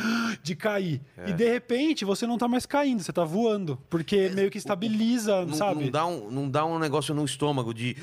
de 0.43 0.55
cair. 0.55 1.01
É. 1.17 1.31
E 1.31 1.33
de 1.33 1.49
repente 1.51 2.05
você 2.05 2.27
não 2.27 2.37
tá 2.37 2.47
mais 2.47 2.65
caindo, 2.67 3.01
você 3.01 3.11
tá 3.11 3.23
voando. 3.23 3.79
Porque 3.89 4.29
meio 4.29 4.51
que 4.51 4.59
estabiliza, 4.59 5.43
Não, 5.45 5.53
sabe? 5.55 5.85
não 5.85 5.91
dá 5.91 6.05
um, 6.05 6.29
não 6.29 6.49
dá 6.49 6.65
um 6.65 6.77
negócio 6.77 7.15
no 7.15 7.25
estômago 7.25 7.73
de. 7.73 7.95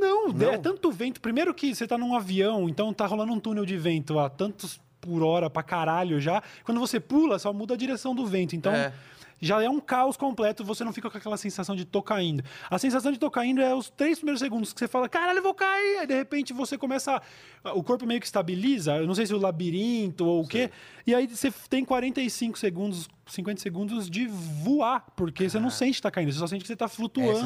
Não, 0.00 0.28
Não? 0.32 0.48
é 0.50 0.56
tanto 0.58 0.90
vento. 0.90 1.20
Primeiro 1.20 1.52
que 1.52 1.74
você 1.74 1.86
tá 1.86 1.98
num 1.98 2.14
avião, 2.14 2.68
então 2.68 2.92
tá 2.94 3.06
rolando 3.06 3.32
um 3.32 3.38
túnel 3.40 3.66
de 3.66 3.76
vento 3.76 4.18
a 4.18 4.30
tantos 4.30 4.80
por 5.00 5.22
hora 5.22 5.48
pra 5.48 5.62
caralho 5.62 6.20
já. 6.20 6.42
Quando 6.64 6.80
você 6.80 6.98
pula, 7.00 7.38
só 7.38 7.52
muda 7.52 7.74
a 7.74 7.76
direção 7.76 8.14
do 8.14 8.26
vento. 8.26 8.54
Então. 8.54 8.74
É. 8.74 8.92
Já 9.40 9.62
é 9.62 9.68
um 9.68 9.80
caos 9.80 10.16
completo, 10.16 10.64
você 10.64 10.82
não 10.84 10.92
fica 10.92 11.08
com 11.10 11.16
aquela 11.18 11.36
sensação 11.36 11.76
de 11.76 11.84
tô 11.84 12.02
caindo. 12.02 12.42
A 12.70 12.78
sensação 12.78 13.12
de 13.12 13.18
tô 13.18 13.30
caindo 13.30 13.60
é 13.60 13.74
os 13.74 13.88
três 13.90 14.18
primeiros 14.18 14.40
segundos 14.40 14.72
que 14.72 14.78
você 14.80 14.88
fala, 14.88 15.08
caralho, 15.08 15.38
eu 15.38 15.42
vou 15.42 15.54
cair. 15.54 15.98
Aí 15.98 16.06
de 16.06 16.14
repente 16.14 16.52
você 16.52 16.76
começa. 16.76 17.22
a- 17.64 17.72
O 17.74 17.82
corpo 17.82 18.06
meio 18.06 18.20
que 18.20 18.26
estabiliza, 18.26 18.96
eu 18.96 19.06
não 19.06 19.14
sei 19.14 19.26
se 19.26 19.34
o 19.34 19.38
labirinto 19.38 20.24
ou 20.26 20.42
o 20.42 20.48
quê. 20.48 20.70
E 21.06 21.14
aí 21.14 21.26
você 21.26 21.50
tem 21.70 21.84
45 21.84 22.58
segundos, 22.58 23.08
50 23.26 23.60
segundos 23.60 24.08
de 24.10 24.26
voar, 24.26 25.06
porque 25.16 25.48
você 25.48 25.58
não 25.58 25.70
sente 25.70 25.96
que 25.96 26.02
tá 26.02 26.10
caindo, 26.10 26.32
você 26.32 26.38
só 26.38 26.46
sente 26.46 26.62
que 26.62 26.68
você 26.68 26.76
tá 26.76 26.86
flutuando 26.88 27.40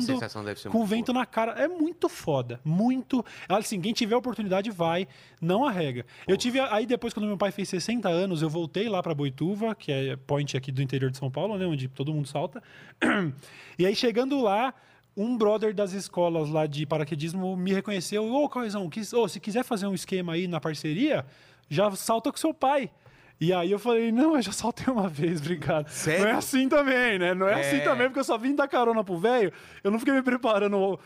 com 0.70 0.84
vento 0.84 1.12
na 1.12 1.24
cara. 1.26 1.52
É 1.52 1.68
muito 1.68 2.08
foda. 2.08 2.60
Muito. 2.64 3.24
Assim, 3.48 3.80
quem 3.80 3.92
tiver 3.92 4.16
oportunidade, 4.16 4.70
vai. 4.70 5.06
Não 5.40 5.64
arrega. 5.64 6.04
Eu 6.26 6.36
tive. 6.36 6.58
Aí 6.60 6.86
depois, 6.86 7.12
quando 7.14 7.26
meu 7.26 7.36
pai 7.36 7.50
fez 7.52 7.68
60 7.68 8.08
anos, 8.08 8.42
eu 8.42 8.48
voltei 8.50 8.88
lá 8.88 9.02
pra 9.02 9.14
Boituva, 9.14 9.74
que 9.74 9.90
é 9.92 10.16
point 10.16 10.56
aqui 10.56 10.70
do 10.72 10.82
interior 10.82 11.10
de 11.10 11.18
São 11.18 11.30
Paulo, 11.30 11.56
né? 11.56 11.66
Onde 11.66 11.81
todo 11.88 12.12
mundo 12.12 12.28
salta. 12.28 12.62
E 13.78 13.86
aí, 13.86 13.94
chegando 13.96 14.40
lá. 14.42 14.74
Um 15.14 15.36
brother 15.36 15.74
das 15.74 15.92
escolas 15.92 16.48
lá 16.48 16.66
de 16.66 16.86
paraquedismo 16.86 17.54
me 17.54 17.70
reconheceu. 17.70 18.24
Ô, 18.32 18.48
Coisão, 18.48 18.88
quis- 18.88 19.12
ô, 19.12 19.28
se 19.28 19.38
quiser 19.38 19.62
fazer 19.62 19.86
um 19.86 19.92
esquema 19.92 20.32
aí 20.32 20.48
na 20.48 20.58
parceria, 20.58 21.26
já 21.68 21.90
salta 21.90 22.32
com 22.32 22.38
seu 22.38 22.54
pai. 22.54 22.90
E 23.38 23.52
aí 23.52 23.70
eu 23.70 23.78
falei, 23.78 24.10
não, 24.10 24.36
eu 24.36 24.40
já 24.40 24.52
saltei 24.52 24.86
uma 24.90 25.08
vez, 25.10 25.38
obrigado. 25.38 25.86
Sério? 25.90 26.22
Não 26.24 26.28
é 26.30 26.32
assim 26.32 26.66
também, 26.66 27.18
né? 27.18 27.34
Não 27.34 27.46
é, 27.46 27.60
assim 27.60 27.76
É. 27.76 27.80
também, 27.80 28.06
porque 28.06 28.20
eu 28.20 28.24
só 28.24 28.38
vim 28.38 28.54
dar 28.54 28.66
carona 28.68 29.04
pro 29.04 29.18
velho. 29.18 29.52
Eu 29.84 29.90
não 29.90 29.98
fiquei 29.98 30.14
me 30.14 30.22
preparando 30.22 30.98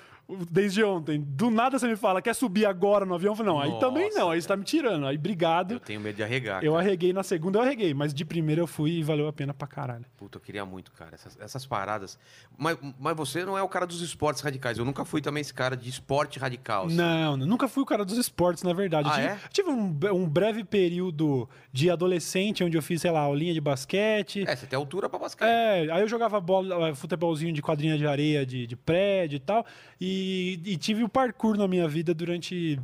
desde 0.50 0.82
ontem. 0.82 1.20
Do 1.20 1.50
nada 1.50 1.78
você 1.78 1.86
me 1.86 1.96
fala, 1.96 2.20
quer 2.20 2.34
subir 2.34 2.66
agora 2.66 3.04
no 3.06 3.14
avião? 3.14 3.32
Eu 3.32 3.36
falei, 3.36 3.52
não, 3.52 3.60
aí 3.60 3.70
Nossa, 3.70 3.86
também 3.86 4.10
não, 4.12 4.30
aí 4.30 4.42
você 4.42 4.48
tá 4.48 4.56
me 4.56 4.64
tirando. 4.64 5.06
Aí, 5.06 5.16
obrigado. 5.16 5.74
Eu 5.74 5.80
tenho 5.80 6.00
medo 6.00 6.16
de 6.16 6.22
arregar. 6.22 6.64
Eu 6.64 6.72
cara. 6.72 6.84
arreguei 6.84 7.12
na 7.12 7.22
segunda, 7.22 7.58
eu 7.58 7.62
arreguei, 7.62 7.94
mas 7.94 8.12
de 8.12 8.24
primeira 8.24 8.60
eu 8.60 8.66
fui 8.66 8.92
e 8.92 9.02
valeu 9.02 9.28
a 9.28 9.32
pena 9.32 9.54
pra 9.54 9.68
caralho. 9.68 10.04
Puta, 10.16 10.38
eu 10.38 10.40
queria 10.42 10.64
muito, 10.64 10.90
cara. 10.92 11.14
Essas, 11.14 11.38
essas 11.40 11.66
paradas. 11.66 12.18
Mas, 12.58 12.76
mas 12.98 13.16
você 13.16 13.44
não 13.44 13.56
é 13.56 13.62
o 13.62 13.68
cara 13.68 13.86
dos 13.86 14.00
esportes 14.00 14.42
radicais. 14.42 14.78
Eu 14.78 14.84
nunca 14.84 15.04
fui 15.04 15.20
também 15.20 15.40
esse 15.40 15.54
cara 15.54 15.76
de 15.76 15.88
esporte 15.88 16.38
radical. 16.38 16.86
assim. 16.86 16.96
Não, 16.96 17.36
nunca 17.36 17.68
fui 17.68 17.82
o 17.82 17.86
cara 17.86 18.04
dos 18.04 18.18
esportes, 18.18 18.64
na 18.64 18.72
verdade. 18.72 19.08
Ah, 19.08 19.14
tive, 19.14 19.26
é? 19.26 19.38
tive 19.50 19.70
um, 19.70 19.96
um 20.12 20.28
breve 20.28 20.64
período 20.64 21.48
de 21.72 21.90
adolescente, 21.90 22.64
onde 22.64 22.76
eu 22.76 22.82
fiz, 22.82 23.00
sei 23.00 23.10
lá, 23.10 23.20
aulinha 23.20 23.54
de 23.54 23.60
basquete. 23.60 24.44
É, 24.46 24.56
você 24.56 24.66
tem 24.66 24.76
altura 24.76 25.08
pra 25.08 25.18
basquete. 25.18 25.48
É, 25.48 25.88
aí 25.92 26.00
eu 26.00 26.08
jogava 26.08 26.40
bola, 26.40 26.88
eh, 26.88 26.94
futebolzinho 26.94 27.52
de 27.52 27.62
quadrinha 27.62 27.96
de 27.96 28.06
areia, 28.06 28.44
de, 28.44 28.66
de 28.66 28.76
prédio 28.76 29.36
e 29.36 29.40
tal. 29.40 29.64
E, 30.00 30.15
e 30.64 30.76
tive 30.76 31.02
o 31.04 31.08
parkour 31.08 31.56
na 31.56 31.66
minha 31.68 31.86
vida 31.88 32.12
durante 32.14 32.78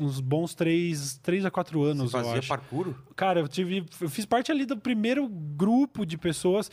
uns 0.00 0.20
bons 0.20 0.54
três, 0.54 1.18
três 1.22 1.44
a 1.44 1.50
quatro 1.50 1.82
anos, 1.82 2.10
Você 2.10 2.16
eu 2.16 2.22
fazia 2.22 2.38
acho. 2.38 2.48
parkour? 2.48 2.94
Cara, 3.16 3.40
eu 3.40 3.48
tive. 3.48 3.84
Eu 4.00 4.08
fiz 4.08 4.24
parte 4.24 4.50
ali 4.52 4.64
do 4.64 4.76
primeiro 4.76 5.28
grupo 5.28 6.04
de 6.06 6.16
pessoas. 6.16 6.70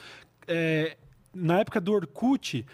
é, 0.48 0.96
na 1.34 1.60
época 1.60 1.82
do 1.82 1.92
Orkut, 1.92 2.66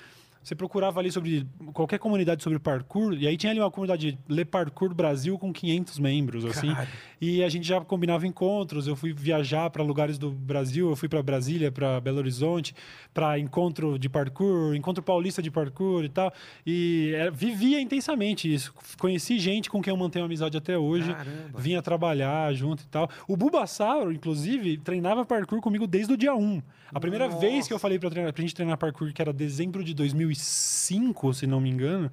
você 0.43 0.55
procurava 0.55 0.99
ali 0.99 1.11
sobre 1.11 1.45
qualquer 1.73 1.99
comunidade 1.99 2.41
sobre 2.41 2.57
parkour, 2.57 3.13
e 3.13 3.27
aí 3.27 3.37
tinha 3.37 3.51
ali 3.51 3.59
uma 3.59 3.69
comunidade 3.69 4.17
Le 4.27 4.43
Parkour 4.43 4.93
Brasil 4.93 5.37
com 5.37 5.53
500 5.53 5.99
membros, 5.99 6.45
assim. 6.45 6.75
E 7.19 7.43
a 7.43 7.49
gente 7.49 7.67
já 7.67 7.79
combinava 7.81 8.25
encontros. 8.25 8.87
Eu 8.87 8.95
fui 8.95 9.13
viajar 9.13 9.69
para 9.69 9.83
lugares 9.83 10.17
do 10.17 10.31
Brasil, 10.31 10.89
eu 10.89 10.95
fui 10.95 11.07
para 11.07 11.21
Brasília, 11.21 11.71
para 11.71 12.01
Belo 12.01 12.17
Horizonte, 12.17 12.73
para 13.13 13.37
encontro 13.37 13.99
de 13.99 14.09
parkour, 14.09 14.75
encontro 14.75 15.03
paulista 15.03 15.41
de 15.41 15.51
parkour 15.51 16.03
e 16.03 16.09
tal. 16.09 16.33
E 16.65 17.13
é, 17.15 17.29
vivia 17.29 17.79
intensamente 17.79 18.51
isso. 18.51 18.73
Conheci 18.97 19.37
gente 19.37 19.69
com 19.69 19.81
quem 19.81 19.91
eu 19.91 19.97
mantenho 19.97 20.25
amizade 20.25 20.57
até 20.57 20.77
hoje. 20.77 21.13
Caramba. 21.13 21.59
Vinha 21.59 21.81
trabalhar 21.81 22.51
junto 22.53 22.83
e 22.83 22.87
tal. 22.87 23.07
O 23.27 23.37
Bulbasauro, 23.37 24.11
inclusive, 24.11 24.77
treinava 24.77 25.23
parkour 25.23 25.61
comigo 25.61 25.85
desde 25.85 26.13
o 26.13 26.17
dia 26.17 26.33
1. 26.33 26.61
A 26.93 26.99
primeira 26.99 27.27
Nossa. 27.27 27.39
vez 27.39 27.67
que 27.67 27.73
eu 27.73 27.79
falei 27.79 27.97
pra, 27.97 28.09
treinar, 28.09 28.33
pra 28.33 28.41
gente 28.41 28.53
treinar 28.53 28.77
parkour, 28.77 29.13
que 29.13 29.21
era 29.21 29.31
dezembro 29.31 29.83
de 29.83 29.93
2005, 30.31 31.33
se 31.33 31.47
não 31.47 31.59
me 31.59 31.69
engano, 31.69 32.11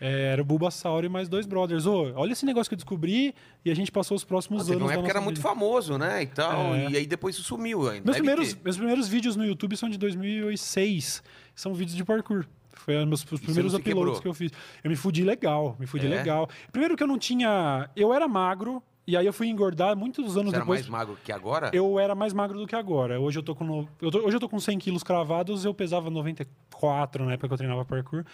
é, 0.00 0.32
era 0.32 0.42
o 0.42 0.44
Bulbasauro 0.44 1.06
e 1.06 1.08
mais 1.08 1.28
dois 1.28 1.46
brothers. 1.46 1.86
Ô, 1.86 2.12
olha 2.16 2.32
esse 2.32 2.44
negócio 2.44 2.68
que 2.68 2.74
eu 2.74 2.78
descobri 2.78 3.34
e 3.64 3.70
a 3.70 3.74
gente 3.74 3.92
passou 3.92 4.16
os 4.16 4.24
próximos 4.24 4.62
Teve 4.64 4.72
anos 4.72 4.82
uma 4.82 4.88
da 4.88 4.94
época 4.94 5.10
era 5.10 5.20
muito 5.20 5.36
vida. 5.36 5.48
famoso, 5.48 5.96
né? 5.96 6.22
E 6.22 6.26
tal. 6.26 6.74
É. 6.74 6.90
E 6.90 6.96
aí 6.96 7.06
depois 7.06 7.34
isso 7.36 7.44
sumiu 7.44 7.88
ainda. 7.88 8.04
Meus 8.04 8.16
primeiros, 8.16 8.52
ter. 8.54 8.60
meus 8.64 8.76
primeiros 8.76 9.08
vídeos 9.08 9.36
no 9.36 9.44
YouTube 9.44 9.76
são 9.76 9.88
de 9.88 9.96
2006. 9.98 11.22
São 11.54 11.74
vídeos 11.74 11.96
de 11.96 12.04
parkour. 12.04 12.44
Foi 12.72 12.96
os 12.96 13.06
meus 13.06 13.24
os 13.30 13.40
primeiros 13.40 13.72
uploads 13.72 13.82
quebrou? 13.84 14.20
que 14.20 14.28
eu 14.28 14.34
fiz. 14.34 14.50
Eu 14.82 14.90
me 14.90 14.96
fudi 14.96 15.22
legal, 15.24 15.76
me 15.78 15.86
fudi 15.86 16.06
É? 16.06 16.08
legal. 16.10 16.48
Primeiro 16.70 16.96
que 16.96 17.02
eu 17.02 17.06
não 17.06 17.16
tinha... 17.18 17.88
Eu 17.96 18.12
era 18.12 18.28
magro, 18.28 18.82
e 19.06 19.16
aí 19.16 19.26
eu 19.26 19.32
fui 19.32 19.48
engordar 19.48 19.96
muitos 19.96 20.36
anos 20.36 20.50
Você 20.50 20.56
era 20.56 20.64
depois. 20.64 20.80
mais 20.80 20.88
magro 20.88 21.18
que 21.22 21.30
agora? 21.32 21.70
Eu 21.72 21.98
era 21.98 22.14
mais 22.14 22.32
magro 22.32 22.58
do 22.58 22.66
que 22.66 22.74
agora. 22.76 23.20
Hoje 23.20 23.38
eu 23.38 23.42
tô 23.42 23.54
com, 23.54 23.64
no- 23.64 23.88
eu 24.00 24.10
tô, 24.10 24.18
hoje 24.20 24.36
eu 24.36 24.40
tô 24.40 24.48
com 24.48 24.58
100 24.58 24.78
quilos 24.78 25.02
cravados, 25.02 25.64
eu 25.64 25.74
pesava 25.74 26.08
94 26.10 27.24
na 27.24 27.32
época 27.32 27.48
que 27.48 27.54
eu 27.54 27.58
treinava 27.58 27.84
parkour. 27.84 28.24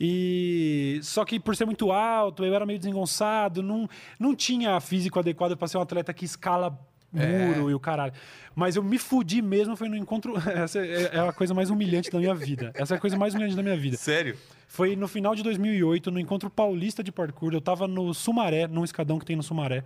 E 0.00 0.98
só 1.02 1.24
que 1.24 1.38
por 1.40 1.54
ser 1.56 1.64
muito 1.64 1.90
alto, 1.92 2.44
eu 2.44 2.54
era 2.54 2.66
meio 2.66 2.78
desengonçado, 2.78 3.62
não, 3.62 3.88
não 4.18 4.34
tinha 4.34 4.78
físico 4.80 5.18
adequado 5.18 5.56
para 5.56 5.68
ser 5.68 5.78
um 5.78 5.82
atleta 5.82 6.12
que 6.12 6.24
escala 6.24 6.78
muro 7.12 7.70
e 7.70 7.74
o 7.74 7.80
caralho. 7.80 8.12
Mas 8.54 8.76
eu 8.76 8.82
me 8.82 8.98
fudi 8.98 9.40
mesmo, 9.40 9.74
foi 9.76 9.88
no 9.88 9.96
encontro. 9.96 10.34
Essa 10.50 10.80
é 10.80 11.10
é 11.16 11.18
a 11.20 11.32
coisa 11.32 11.54
mais 11.54 11.70
humilhante 11.70 12.10
da 12.10 12.18
minha 12.18 12.34
vida. 12.34 12.72
Essa 12.74 12.94
é 12.94 12.96
a 12.96 13.00
coisa 13.00 13.16
mais 13.16 13.32
humilhante 13.34 13.56
da 13.56 13.62
minha 13.62 13.76
vida. 13.76 13.96
Sério? 13.96 14.36
Foi 14.66 14.96
no 14.96 15.06
final 15.08 15.34
de 15.34 15.42
2008, 15.42 16.10
no 16.10 16.18
encontro 16.20 16.50
paulista 16.50 17.02
de 17.02 17.12
parkour. 17.12 17.52
Eu 17.54 17.60
tava 17.60 17.86
no 17.86 18.12
Sumaré, 18.12 18.66
num 18.66 18.84
escadão 18.84 19.18
que 19.18 19.24
tem 19.24 19.36
no 19.36 19.42
Sumaré. 19.42 19.84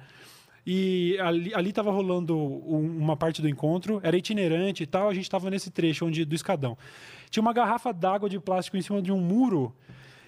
E 0.66 1.16
ali, 1.20 1.54
ali 1.54 1.72
tava 1.72 1.90
rolando 1.90 2.36
um- 2.36 2.98
uma 2.98 3.16
parte 3.16 3.40
do 3.40 3.48
encontro, 3.48 4.00
era 4.02 4.16
itinerante 4.16 4.82
e 4.82 4.86
tal. 4.86 5.08
A 5.08 5.14
gente 5.14 5.28
tava 5.28 5.48
nesse 5.50 5.70
trecho 5.70 6.06
onde, 6.06 6.24
do 6.24 6.34
escadão. 6.34 6.76
Tinha 7.30 7.40
uma 7.40 7.52
garrafa 7.52 7.92
d'água 7.92 8.28
de 8.28 8.38
plástico 8.38 8.76
em 8.76 8.82
cima 8.82 9.00
de 9.00 9.10
um 9.12 9.18
muro 9.20 9.74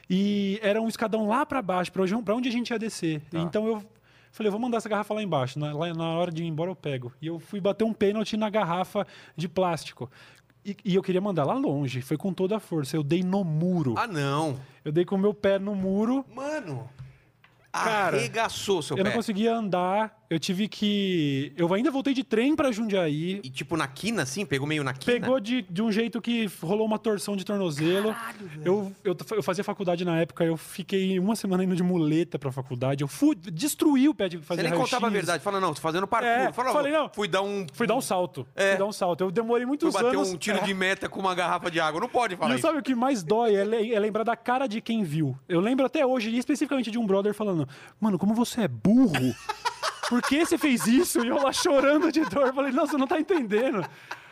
e 0.09 0.59
era 0.63 0.81
um 0.81 0.89
escadão 0.89 1.27
lá 1.27 1.45
para 1.45 1.61
baixo, 1.63 1.93
para 1.93 2.03
onde, 2.35 2.49
a 2.49 2.53
gente 2.53 2.71
ia 2.71 2.79
descer. 2.79 3.21
Tá. 3.31 3.41
Então 3.41 3.67
eu 3.67 3.83
falei, 4.31 4.51
vou 4.51 4.59
mandar 4.61 4.79
essa 4.79 4.89
garrafa 4.89 5.13
lá 5.15 5.23
embaixo. 5.23 5.59
Na, 5.59 5.73
lá- 5.75 5.93
na 5.93 6.09
hora 6.17 6.31
de 6.31 6.43
ir 6.43 6.47
embora 6.47 6.71
eu 6.71 6.77
pego. 6.77 7.13
E 7.21 7.27
eu 7.27 7.39
fui 7.39 7.61
bater 7.61 7.85
um 7.85 7.93
pênalti 7.93 8.37
na 8.37 8.49
garrafa 8.49 9.07
de 9.37 9.49
plástico. 9.49 10.11
E, 10.65 10.77
e 10.85 10.95
eu 10.95 11.03
queria 11.03 11.21
mandar 11.21 11.45
lá 11.45 11.55
longe, 11.55 12.01
foi 12.03 12.17
com 12.17 12.33
toda 12.33 12.57
a 12.57 12.61
força. 12.61 12.97
Eu 12.97 13.03
dei 13.03 13.23
no 13.23 13.43
muro. 13.43 13.95
Ah, 13.97 14.07
não. 14.07 14.59
Eu 14.85 14.93
dei 14.93 15.05
com 15.05 15.17
o 15.17 15.19
meu 15.19 15.35
pé 15.35 15.59
no 15.59 15.75
muro. 15.75 16.25
Mano. 16.35 16.89
Cara, 17.73 18.19
arregaçou 18.19 18.83
seu 18.83 18.97
eu 18.97 19.03
pé. 19.03 19.09
não 19.09 19.17
conseguia 19.17 19.55
andar. 19.55 20.22
Eu 20.33 20.39
tive 20.41 20.67
que. 20.67 21.53
Eu 21.59 21.75
ainda 21.75 21.91
voltei 21.91 22.15
de 22.15 22.25
trem 22.25 22.57
pra 22.57 22.73
Jundiaí. 22.73 23.41
E 23.45 23.51
tipo 23.51 23.77
na 23.77 23.87
quina, 23.87 24.23
assim? 24.23 24.47
Pegou 24.47 24.67
meio 24.67 24.83
na 24.83 24.95
quina? 24.95 25.21
Pegou 25.21 25.39
de, 25.39 25.61
de 25.61 25.83
um 25.83 25.93
jeito 25.93 26.23
que 26.23 26.51
rolou 26.63 26.87
uma 26.87 26.99
torção 26.99 27.37
de 27.37 27.45
tornozelo. 27.45 28.17
eu, 28.65 28.91
eu, 29.05 29.15
eu 29.33 29.43
fazia 29.43 29.63
faculdade 29.63 30.07
na 30.07 30.21
época, 30.21 30.43
eu 30.43 30.57
fiquei 30.57 31.19
uma 31.19 31.37
semana 31.37 31.63
indo 31.65 31.77
de 31.77 31.83
muleta 31.83 32.39
pra 32.39 32.51
faculdade. 32.51 33.05
Eu 33.05 33.09
fui, 33.09 33.35
destruí 33.35 34.09
o 34.09 34.15
pé 34.15 34.27
de 34.31 34.39
fazer 34.39 34.63
Você 34.63 34.71
nem 34.71 34.79
contava 34.79 35.07
a 35.07 35.11
verdade. 35.11 35.43
Fala, 35.45 35.61
não, 35.61 35.75
tô 35.75 35.83
fazendo 35.83 36.07
parkour. 36.07 36.31
É, 36.31 36.51
Fala, 36.51 36.73
falei, 36.73 36.93
não. 36.93 37.11
Fui 37.13 37.29
dar 37.29 37.43
um... 37.43 37.67
Fui 37.75 37.87
dar 37.87 37.97
um 37.97 38.01
salto. 38.01 38.47
É. 38.57 38.71
Fui 38.71 38.79
dar 38.79 38.87
um 38.87 38.93
salto. 38.93 39.25
Eu 39.25 39.31
demorei 39.31 39.65
Fui 39.65 39.69
muitos 39.69 39.93
bater 39.93 40.17
anos. 40.17 40.33
um 40.33 40.39
tiro 40.39 40.57
É. 40.63 40.63
de 40.63 40.73
meta 40.73 41.11
com 41.11 41.21
uma 41.21 41.35
garrafa 41.35 41.71
de 41.71 41.79
água. 41.79 42.01
Não 42.01 42.09
pode 42.09 42.37
falar 42.37 42.53
E 42.53 42.55
isso. 42.55 42.63
sabe 42.67 42.79
o 42.79 42.83
que 42.83 42.95
mais 42.95 43.23
dói 43.23 43.55
é, 43.55 43.93
é 43.93 44.01
lembrar 44.01 44.25
da 44.25 44.35
cara 44.35 44.67
de 44.67 44.81
quem 44.81 45.05
viu. 45.05 45.37
Eu 45.47 45.61
lembro 45.61 45.85
até 45.85 46.07
hoje, 46.07 46.31
e 46.31 46.39
especificamente 46.39 46.91
de 46.91 46.99
um 46.99 47.07
brother 47.07 47.35
falando: 47.35 47.69
Mano, 48.01 48.19
como 48.19 48.33
você 48.35 48.63
é 48.63 48.69
burro. 48.69 49.35
Por 50.09 50.23
que 50.23 50.45
você 50.45 50.59
fez 50.59 50.87
isso? 50.87 51.25
E 51.25 51.29
eu 51.29 51.37
lá 51.37 51.53
chorando 51.53 52.11
de 52.11 52.25
dor. 52.25 52.53
Falei, 52.53 52.73
não, 52.73 52.87
você 52.87 52.97
não 52.97 53.07
tá 53.07 53.19
entendendo. 53.19 53.85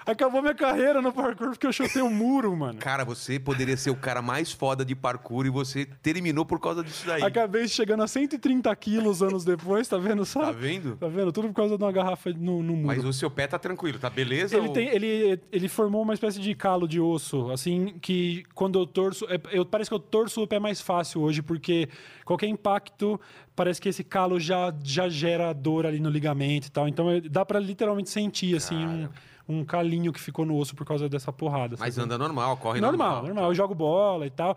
Acabou 0.05 0.41
minha 0.41 0.55
carreira 0.55 1.03
no 1.03 1.13
parkour 1.13 1.51
porque 1.51 1.67
eu 1.67 1.73
chutei 1.73 2.03
o 2.03 2.07
um 2.07 2.11
muro, 2.11 2.57
mano. 2.57 2.79
Cara, 2.79 3.05
você 3.05 3.39
poderia 3.39 3.77
ser 3.77 3.91
o 3.91 3.97
cara 3.97 4.23
mais 4.23 4.53
foda 4.53 4.85
de 4.85 4.95
parkour 4.95 5.47
e 5.47 5.51
você 5.51 5.87
terminou 6.03 6.45
por 6.45 6.59
causa 6.59 6.83
disso 6.83 7.07
daí. 7.07 7.23
Acabei 7.23 7.69
chegando 7.69 8.03
a 8.03 8.09
130 8.09 8.75
quilos 8.77 9.23
anos 9.23 9.45
depois, 9.45 9.87
tá 9.89 9.99
vendo 9.99 10.25
só? 10.25 10.47
Tá 10.47 10.53
vendo? 10.53 10.97
Tá 10.97 11.09
vendo? 11.09 11.33
Tudo 11.33 11.49
por 11.49 11.55
causa 11.55 11.77
de 11.77 11.85
uma 11.85 11.93
garrafa 11.93 12.31
no, 12.31 12.63
no 12.63 12.75
muro. 12.75 12.87
Mas 12.87 13.05
o 13.05 13.13
seu 13.13 13.31
pé 13.31 13.47
tá 13.47 13.59
tranquilo, 13.59 13.99
tá 13.99 14.09
beleza? 14.09 14.57
Ele, 14.57 14.69
ou... 14.69 14.73
tem, 14.73 14.89
ele, 14.89 15.41
ele 15.53 15.69
formou 15.69 16.03
uma 16.03 16.15
espécie 16.15 16.41
de 16.41 16.55
calo 16.55 16.89
de 16.89 17.01
osso, 17.01 17.51
assim, 17.51 17.95
que 18.01 18.45
quando 18.55 18.79
eu 18.79 18.87
torço. 18.87 19.27
é, 19.27 19.41
Eu, 19.53 19.65
parece 19.65 19.91
que 19.91 19.95
eu 19.95 20.01
torço 20.01 20.43
o 20.43 20.47
pé 20.47 20.59
mais 20.59 20.81
fácil 20.81 21.21
hoje, 21.23 21.43
porque 21.43 21.89
qualquer 22.25 22.47
impacto, 22.47 23.21
parece 23.55 23.81
que 23.81 23.89
esse 23.89 24.03
calo 24.05 24.41
já, 24.41 24.75
já 24.83 25.09
gera 25.09 25.53
dor 25.53 25.87
ali 25.87 26.01
no 26.01 26.09
ligamento 26.09 26.69
e 26.69 26.71
tal. 26.71 26.89
Então 26.89 27.07
dá 27.31 27.45
pra 27.45 27.59
literalmente 27.59 28.11
sentir, 28.11 28.57
assim, 28.57 28.77
um, 28.77 29.09
um 29.51 29.65
calinho 29.65 30.13
que 30.13 30.21
ficou 30.21 30.45
no 30.47 30.57
osso 30.57 30.75
por 30.75 30.87
causa 30.87 31.09
dessa 31.09 31.33
porrada. 31.33 31.77
Mas 31.79 31.95
sabe? 31.95 32.05
anda 32.07 32.17
normal, 32.19 32.57
corre 32.57 32.81
normal, 32.81 33.09
normal. 33.09 33.27
normal. 33.27 33.51
Eu 33.51 33.55
jogo 33.55 33.75
bola 33.75 34.27
e 34.27 34.31
tal. 34.31 34.57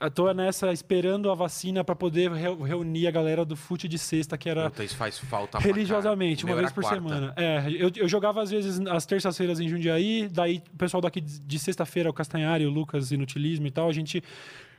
Eu 0.00 0.10
tô 0.10 0.30
nessa 0.32 0.70
esperando 0.72 1.30
a 1.30 1.34
vacina 1.34 1.82
pra 1.82 1.96
poder 1.96 2.30
reu- 2.30 2.60
reunir 2.62 3.06
a 3.06 3.10
galera 3.10 3.44
do 3.44 3.56
fute 3.56 3.88
de 3.88 3.98
sexta, 3.98 4.36
que 4.36 4.48
era 4.48 4.68
Puta, 4.70 4.84
isso 4.84 4.94
faz 4.96 5.18
falta 5.18 5.58
religiosamente, 5.58 6.44
uma 6.44 6.54
vez 6.54 6.70
por 6.70 6.82
quarta. 6.84 7.00
semana. 7.02 7.32
É, 7.36 7.64
eu, 7.70 7.90
eu 7.96 8.06
jogava 8.06 8.42
às 8.42 8.50
vezes 8.50 8.78
às 8.86 9.06
terças-feiras 9.06 9.58
em 9.58 9.66
Jundiaí, 9.66 10.28
daí 10.30 10.62
o 10.72 10.76
pessoal 10.76 11.00
daqui 11.00 11.20
de, 11.20 11.40
de 11.40 11.58
sexta-feira, 11.58 12.10
o 12.10 12.12
Castanhari, 12.12 12.66
o 12.66 12.70
Lucas, 12.70 13.10
Inutilismo 13.10 13.66
e 13.66 13.70
tal, 13.70 13.88
a 13.88 13.92
gente 13.92 14.22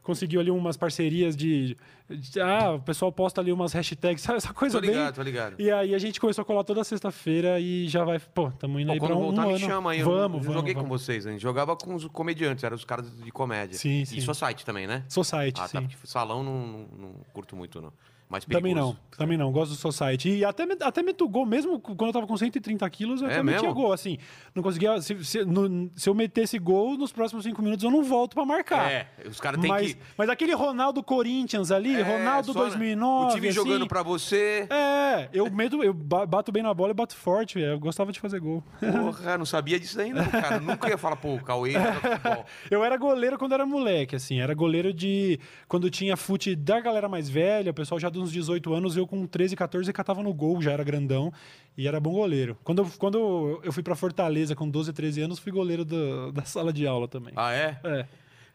conseguiu 0.04 0.40
ali 0.40 0.50
umas 0.52 0.76
parcerias 0.78 1.36
de, 1.36 1.78
de- 2.10 2.40
Ah, 2.42 2.72
o 2.74 2.80
pessoal 2.80 3.12
posta 3.12 3.42
ali 3.42 3.52
umas 3.52 3.74
hashtags, 3.74 4.22
sabe 4.24 4.38
essa 4.38 4.54
coisa 4.54 4.80
Tô 4.80 4.86
ligado, 4.86 5.04
bem... 5.06 5.14
tô 5.14 5.22
ligado. 5.22 5.56
E 5.60 5.70
aí 5.72 5.94
a 5.94 5.98
gente 5.98 6.20
começou 6.20 6.42
a 6.42 6.46
colar 6.46 6.64
toda 6.64 6.84
sexta-feira 6.84 7.60
e 7.60 7.88
já 7.88 8.04
vai... 8.04 8.20
Pô, 8.20 8.52
tamo 8.52 8.80
indo 8.80 8.88
Pô, 8.88 8.94
aí 8.94 9.00
pra 9.00 9.16
um, 9.16 9.20
voltar, 9.20 9.44
um 9.46 9.48
me 9.50 9.56
ano. 9.56 9.66
chama 9.66 9.92
aí. 9.92 10.00
eu 10.00 10.06
Vamos, 10.06 10.22
não- 10.22 10.30
vamos. 10.30 10.48
eu 10.48 10.54
joguei 10.54 10.74
vamos. 10.74 10.90
com 10.90 10.98
vocês, 10.98 11.26
a 11.28 11.32
gente 11.32 11.42
jogava 11.42 11.76
com 11.76 11.96
os 11.96 12.06
comediantes, 12.08 12.64
eram 12.64 12.76
os 12.76 12.86
caras 12.86 13.10
de 13.24 13.32
comédia. 13.32 13.78
Sim, 13.78 14.02
E 14.02 14.06
sim. 14.06 14.22
sua 14.22 14.34
site 14.34 14.66
também, 14.66 14.88
né? 14.88 15.04
Society, 15.08 15.60
Ah, 15.62 15.68
sim. 15.68 15.74
tá, 15.74 15.82
porque 15.82 15.96
salão 16.08 16.44
não, 16.44 16.66
não, 16.68 16.80
não 16.98 17.12
curto 17.34 17.56
muito, 17.56 17.82
não. 17.82 17.94
Mais 18.30 18.46
Também 18.46 18.74
perigoso. 18.74 18.94
não, 18.94 19.18
também 19.18 19.38
não. 19.40 19.52
Gosto 19.52 19.72
do 19.72 19.76
Society. 19.78 20.30
E 20.30 20.46
até, 20.46 20.64
até 20.82 21.02
meto 21.02 21.28
gol, 21.28 21.48
mesmo 21.48 21.80
quando 21.80 22.06
eu 22.08 22.14
tava 22.14 22.28
com 22.28 22.38
130 22.38 22.88
quilos, 22.92 23.22
eu 23.24 23.28
É 23.28 23.32
até 23.34 23.42
metia 23.44 23.62
mesmo? 23.64 23.74
gol. 23.74 23.92
Assim, 23.92 24.20
não 24.54 24.62
conseguia. 24.62 25.02
Se, 25.02 25.26
se, 25.26 25.44
no- 25.44 25.90
se 25.96 26.08
eu 26.08 26.14
metesse 26.14 26.60
gol, 26.60 26.96
nos 26.96 27.12
próximos 27.12 27.44
cinco 27.44 27.60
minutos 27.64 27.84
eu 27.84 27.90
não 27.90 28.04
volto 28.04 28.36
pra 28.36 28.46
marcar. 28.46 28.92
É, 28.92 29.08
os 29.28 29.40
caras 29.40 29.60
têm 29.60 29.76
que... 29.78 29.98
mas 30.16 30.30
aquele 30.30 30.54
Ronaldo 30.54 31.02
Corinthians 31.02 31.72
ali, 31.72 31.96
É, 31.96 32.04
Ronaldo 32.04 32.54
só, 32.54 32.60
né? 32.60 32.66
2009. 32.70 33.26
O 33.32 33.34
time 33.34 33.48
assim, 33.48 33.56
jogando 33.56 33.88
pra 33.88 34.04
você. 34.04 34.68
É, 34.70 35.28
eu, 35.34 35.50
meto, 35.52 35.84
eu 35.84 35.92
ba- 35.92 36.28
bato 36.28 36.52
bem 36.52 36.62
na 36.62 36.72
bola 36.72 36.92
e 36.92 36.94
bato 36.94 37.16
forte. 37.16 37.60
Eu 37.60 37.80
gostava 37.80 38.12
de 38.12 38.20
fazer 38.20 38.40
gol. 38.40 38.64
Porra, 38.80 39.40
não 39.40 39.46
sabia 39.46 39.80
disso 39.80 40.00
ainda, 40.00 40.24
cara. 40.28 40.60
Nunca 40.60 40.88
ia 40.88 41.00
falar, 41.00 41.16
pô, 41.16 41.34
o 41.34 41.44
Cauê 41.44 41.74
futebol. 41.74 42.46
Eu 42.70 42.84
era 42.84 42.96
goleiro 42.96 43.40
quando 43.40 43.54
era 43.54 43.66
moleque, 43.66 44.16
assim. 44.16 44.40
Era 44.40 44.54
goleiro 44.54 44.94
de. 44.94 45.40
Quando 45.68 45.90
tinha 45.90 46.16
fute 46.16 46.56
da 46.56 46.80
galera 46.80 47.10
mais 47.10 47.28
velha, 47.28 47.72
o 47.72 47.74
pessoal 47.74 47.98
já 48.00 48.10
de 48.20 48.26
uns 48.26 48.32
18 48.32 48.74
anos, 48.74 48.96
eu 48.98 49.08
com 49.08 49.26
13, 49.26 49.56
14 49.56 49.92
catava 49.94 50.22
no 50.22 50.34
gol, 50.34 50.62
já 50.62 50.72
era 50.72 50.84
grandão 50.84 51.32
e 51.78 51.88
era 51.88 52.00
bom 52.00 52.12
goleiro. 52.14 52.58
Quando, 52.64 52.80
eu- 52.84 52.92
quando 52.98 53.60
eu 53.64 53.72
fui 53.72 53.82
pra 53.84 53.96
Fortaleza 53.96 54.56
com 54.56 54.70
12, 54.70 54.94
13 54.94 55.22
anos, 55.22 55.40
fui 55.40 55.52
goleiro 55.52 55.84
da, 55.86 56.32
da 56.32 56.44
sala 56.46 56.72
de 56.72 56.86
aula 56.86 57.08
também. 57.08 57.34
Ah, 57.36 57.54
é? 57.54 57.80
É. 57.84 58.06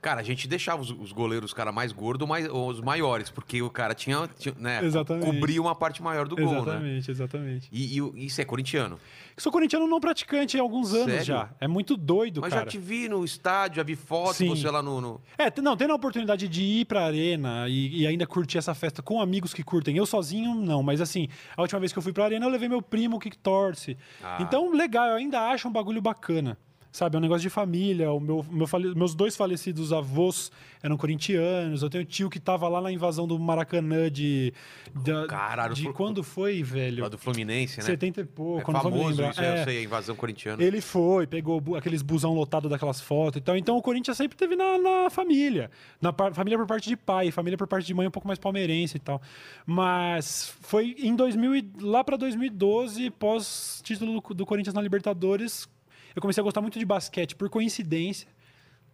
Cara, 0.05 0.21
a 0.21 0.23
gente 0.23 0.47
deixava 0.47 0.83
os, 0.83 0.90
os 0.90 1.12
goleiros, 1.12 1.47
os 1.51 1.55
caras 1.55 1.73
mais 1.73 1.90
gordos, 1.90 2.29
mais, 2.29 2.47
os 2.47 2.79
maiores, 2.83 3.31
porque 3.31 3.62
o 3.62 3.71
cara 3.71 3.95
tinha, 3.95 4.29
tinha 4.38 4.55
né, 4.59 4.85
Exatamente. 4.85 5.25
cobria 5.25 5.62
uma 5.62 5.75
parte 5.75 6.03
maior 6.03 6.29
do 6.29 6.37
gol, 6.37 6.45
né? 6.53 6.59
exatamente, 6.61 7.11
exatamente. 7.11 7.69
E, 7.73 7.99
e 7.99 8.27
isso 8.27 8.38
é 8.38 8.45
corintiano. 8.45 9.01
Sou 9.35 9.51
corintiano 9.51 9.87
não 9.87 9.99
praticante 10.01 10.59
há 10.59 10.61
alguns 10.61 10.93
anos 10.93 11.07
Sério? 11.07 11.25
já. 11.25 11.49
É 11.59 11.67
muito 11.67 11.97
doido, 11.97 12.43
Mas 12.43 12.53
cara. 12.53 12.67
já 12.67 12.71
te 12.71 12.77
vi 12.77 13.09
no 13.09 13.25
estádio, 13.25 13.77
já 13.77 13.83
vi 13.83 13.97
foto, 13.97 14.35
Sim. 14.35 14.51
você 14.51 14.71
lá 14.71 14.83
no. 14.83 15.01
no- 15.01 15.21
É, 15.38 15.51
não, 15.62 15.75
tendo 15.75 15.93
a 15.93 15.97
oportunidade 15.97 16.47
de 16.49 16.62
ir 16.62 16.85
pra 16.85 17.07
arena 17.07 17.67
e, 17.67 18.03
e 18.03 18.07
ainda 18.07 18.27
curtir 18.27 18.59
essa 18.59 18.75
festa 18.75 19.03
com 19.03 19.23
amigos 19.23 19.55
que 19.55 19.62
curtem. 19.64 19.97
Eu 19.97 20.05
sozinho, 20.05 20.55
não, 20.55 20.83
mas 20.83 21.01
assim, 21.01 21.29
a 21.57 21.62
última 21.62 21.81
vez 21.81 21.95
que 21.95 21.99
eu 21.99 22.03
fui 22.03 22.12
pra 22.12 22.27
arena, 22.27 22.45
eu 22.45 22.51
levei 22.51 22.69
meu 22.69 22.83
primo 22.83 23.19
que 23.19 23.31
torce. 23.31 23.97
Ah. 24.23 24.37
Então, 24.38 24.71
legal, 24.71 25.09
eu 25.09 25.17
ainda 25.17 25.40
acho 25.49 25.67
um 25.67 25.73
bagulho 25.73 26.03
bacana. 26.03 26.59
Sabe, 26.95 27.17
é 27.17 27.19
um 27.19 27.23
negócio 27.23 27.43
de 27.43 27.51
família. 27.51 28.13
O 28.13 28.21
meu, 28.21 28.47
meu 28.49 28.69
fale- 28.69 28.95
meus 28.95 29.17
dois 29.17 29.35
falecidos 29.37 29.93
avós 29.93 30.53
eram 30.81 30.97
corintianos. 30.97 31.83
Eu 31.83 31.91
tenho 31.91 32.05
tio 32.05 32.31
que 32.31 32.39
tava 32.39 32.69
lá 32.69 32.81
na 32.81 32.93
invasão 32.93 33.27
do 33.27 33.37
Maracanã 33.37 34.09
de. 34.09 34.55
da- 34.95 35.27
Caralho, 35.27 35.75
de 35.75 35.83
Flu- 35.83 35.93
quando 35.93 36.23
foi, 36.23 36.63
velho? 36.63 37.03
lá 37.03 37.09
do 37.09 37.19
Fluminense, 37.19 37.79
né? 37.79 37.83
70 37.85 38.21
e 38.21 38.25
pouco, 38.25 38.71
é 38.71 38.75
famoso 38.81 39.11
isso, 39.25 39.41
É. 39.41 39.61
eu 39.61 39.65
sei, 39.65 39.79
a 39.79 39.83
invasão 39.83 40.15
corintiana. 40.15 40.63
Ele 40.63 40.81
foi, 40.81 41.27
pegou 41.27 41.61
aqueles 41.77 42.01
busão 42.01 42.33
lotado 42.33 42.69
daquelas 42.69 43.01
fotos 43.01 43.39
e 43.39 43.41
tal. 43.41 43.57
Então 43.57 43.77
o 43.77 43.83
Corinthians 43.83 44.17
sempre 44.17 44.37
teve 44.39 44.55
na, 44.55 44.79
na 44.79 45.11
família. 45.11 45.73
Na 46.01 46.13
par- 46.13 46.33
família 46.33 46.57
por 46.57 46.67
parte 46.69 46.89
de 46.89 46.97
pai, 46.97 47.33
família 47.33 47.59
por 47.59 47.67
parte 47.67 47.89
de 47.89 47.93
mãe 47.93 48.07
um 48.07 48.11
pouco 48.13 48.29
mais 48.29 48.39
palmeirense 48.39 48.99
e 48.99 49.01
tal. 49.01 49.21
Mas 49.67 50.55
foi 50.61 50.95
em 51.01 51.17
2000 51.17 51.57
e- 51.57 51.69
lá 51.81 52.05
para 52.05 52.17
2012, 52.17 53.11
pós 53.11 53.81
título 53.83 54.21
do, 54.21 54.35
do 54.35 54.47
Corinthians 54.47 54.75
na 54.75 54.81
Libertadores, 54.81 55.69
eu 56.14 56.22
comecei 56.22 56.40
a 56.40 56.44
gostar 56.44 56.61
muito 56.61 56.79
de 56.79 56.85
basquete 56.85 57.35
por 57.35 57.48
coincidência. 57.50 58.29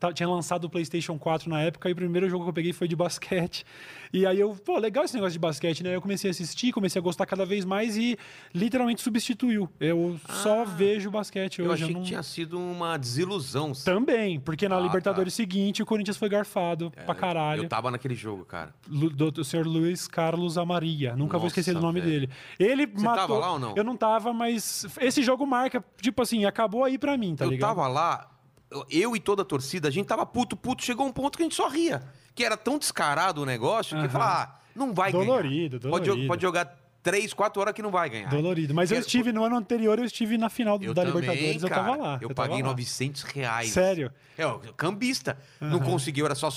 Tá- 0.00 0.12
Tinha 0.12 0.28
lançado 0.28 0.64
o 0.64 0.70
PlayStation 0.70 1.16
4 1.18 1.48
na 1.50 1.60
época 1.60 1.88
e 1.88 1.92
o 1.92 1.96
primeiro 1.96 2.28
jogo 2.28 2.44
que 2.44 2.48
eu 2.50 2.54
peguei 2.54 2.72
foi 2.72 2.88
de 2.88 2.96
basquete. 2.96 3.64
E 4.12 4.26
aí 4.26 4.40
eu, 4.40 4.56
pô, 4.56 4.76
legal 4.76 5.04
esse 5.04 5.14
negócio 5.14 5.34
de 5.34 5.38
basquete, 5.38 5.84
né? 5.84 5.94
Eu 5.94 6.00
comecei 6.02 6.28
a 6.28 6.32
assistir, 6.32 6.72
comecei 6.72 6.98
a 6.98 7.02
gostar 7.02 7.26
cada 7.26 7.46
vez 7.46 7.64
mais 7.64 7.96
e 7.96 8.18
literalmente 8.52 9.00
substituiu. 9.02 9.68
Eu 9.78 10.18
só 10.28 10.64
vejo 10.64 11.12
basquete 11.12 11.60
Ah. 11.60 11.64
eu 11.64 11.70
hoje. 11.70 11.84
achei 11.84 11.94
não- 11.94 12.02
que 12.02 12.08
tinha 12.08 12.22
sido 12.24 12.58
uma 12.58 12.96
desilusão. 12.96 13.70
Também, 13.84 14.40
porque 14.40 14.68
na 14.68 14.78
Ah, 14.78 14.80
Libertadores 14.80 15.32
seguinte 15.32 15.80
o 15.80 15.86
Corinthians 15.86 16.16
foi 16.16 16.28
garfado 16.28 16.90
pra 17.06 17.14
caralho. 17.14 17.62
Eu 17.62 17.68
tava 17.68 17.88
naquele 17.88 18.16
jogo, 18.16 18.44
cara. 18.44 18.74
Lu- 18.88 19.10
Do, 19.10 19.30
do 19.30 19.44
senhor 19.44 19.64
Luiz 19.64 20.08
Carlos 20.08 20.58
Amaria. 20.58 21.14
Nunca 21.14 21.38
vou 21.38 21.46
esquecer 21.46 21.70
do 21.72 21.74
Nossa, 21.74 21.86
nome 21.86 22.00
velho. 22.00 22.12
dele. 22.26 22.30
Ele 22.58 22.86
Você 22.86 23.04
matou. 23.04 23.20
tava 23.28 23.38
lá 23.38 23.52
ou 23.52 23.58
não? 23.60 23.74
Eu 23.76 23.84
não 23.84 23.96
tava, 23.96 24.32
mas 24.32 24.86
esse 25.00 25.22
jogo 25.22 25.46
marca, 25.46 25.84
tipo 26.00 26.20
assim, 26.20 26.44
acabou 26.44 26.82
aí 26.82 26.98
pra 26.98 27.16
mim, 27.16 27.36
tá 27.36 27.44
eu 27.44 27.50
ligado? 27.50 27.68
tava 27.76 27.86
lá, 27.86 28.28
eu- 28.70 28.86
eu 28.90 29.16
e 29.16 29.20
toda 29.20 29.42
a 29.42 29.44
torcida, 29.44 29.88
a 29.88 29.90
gente 29.90 30.06
tava 30.06 30.24
puto, 30.26 30.56
puto. 30.56 30.84
Chegou 30.84 31.06
um 31.06 31.12
ponto 31.12 31.36
que 31.36 31.42
a 31.42 31.46
gente 31.46 31.54
só 31.54 31.68
ria. 31.68 32.02
Que 32.34 32.44
era 32.44 32.56
tão 32.56 32.78
descarado 32.78 33.42
o 33.42 33.46
negócio 33.46 34.00
que 34.00 34.08
falava, 34.08 34.42
ah, 34.42 34.60
não 34.74 34.94
vai 34.94 35.10
Dolorido, 35.12 35.78
ganhar. 35.80 35.90
Pode, 35.92 36.04
dolorido. 36.06 36.28
pode 36.28 36.42
jogar 36.42 36.78
três, 37.02 37.32
quatro 37.32 37.60
horas 37.62 37.72
que 37.74 37.80
não 37.82 37.90
vai 37.90 38.08
ganhar. 38.10 38.28
Dolorido. 38.28 38.74
Mas 38.74 38.92
eu 38.92 39.00
estive 39.00 39.32
no 39.32 39.42
ano 39.42 39.56
anterior, 39.56 39.98
eu 39.98 40.04
estive 40.04 40.36
na 40.38 40.48
final 40.50 40.78
Eu 40.82 40.92
da 40.94 41.02
também, 41.04 41.20
Libertadores, 41.20 41.62
eu 41.62 41.68
cara. 41.68 41.82
tava 41.82 41.96
lá. 41.96 42.18
Eu, 42.20 42.28
tava 42.28 42.34
paguei 42.48 42.62
lá. 42.62 42.68
900 42.68 43.22
reais. 43.22 43.70
Sério? 43.70 44.12
É, 44.38 44.44
cambista. 44.76 45.36
Não 45.60 45.80
consegui, 45.80 46.20
eu 46.20 46.26
era 46.26 46.34
só 46.34 46.48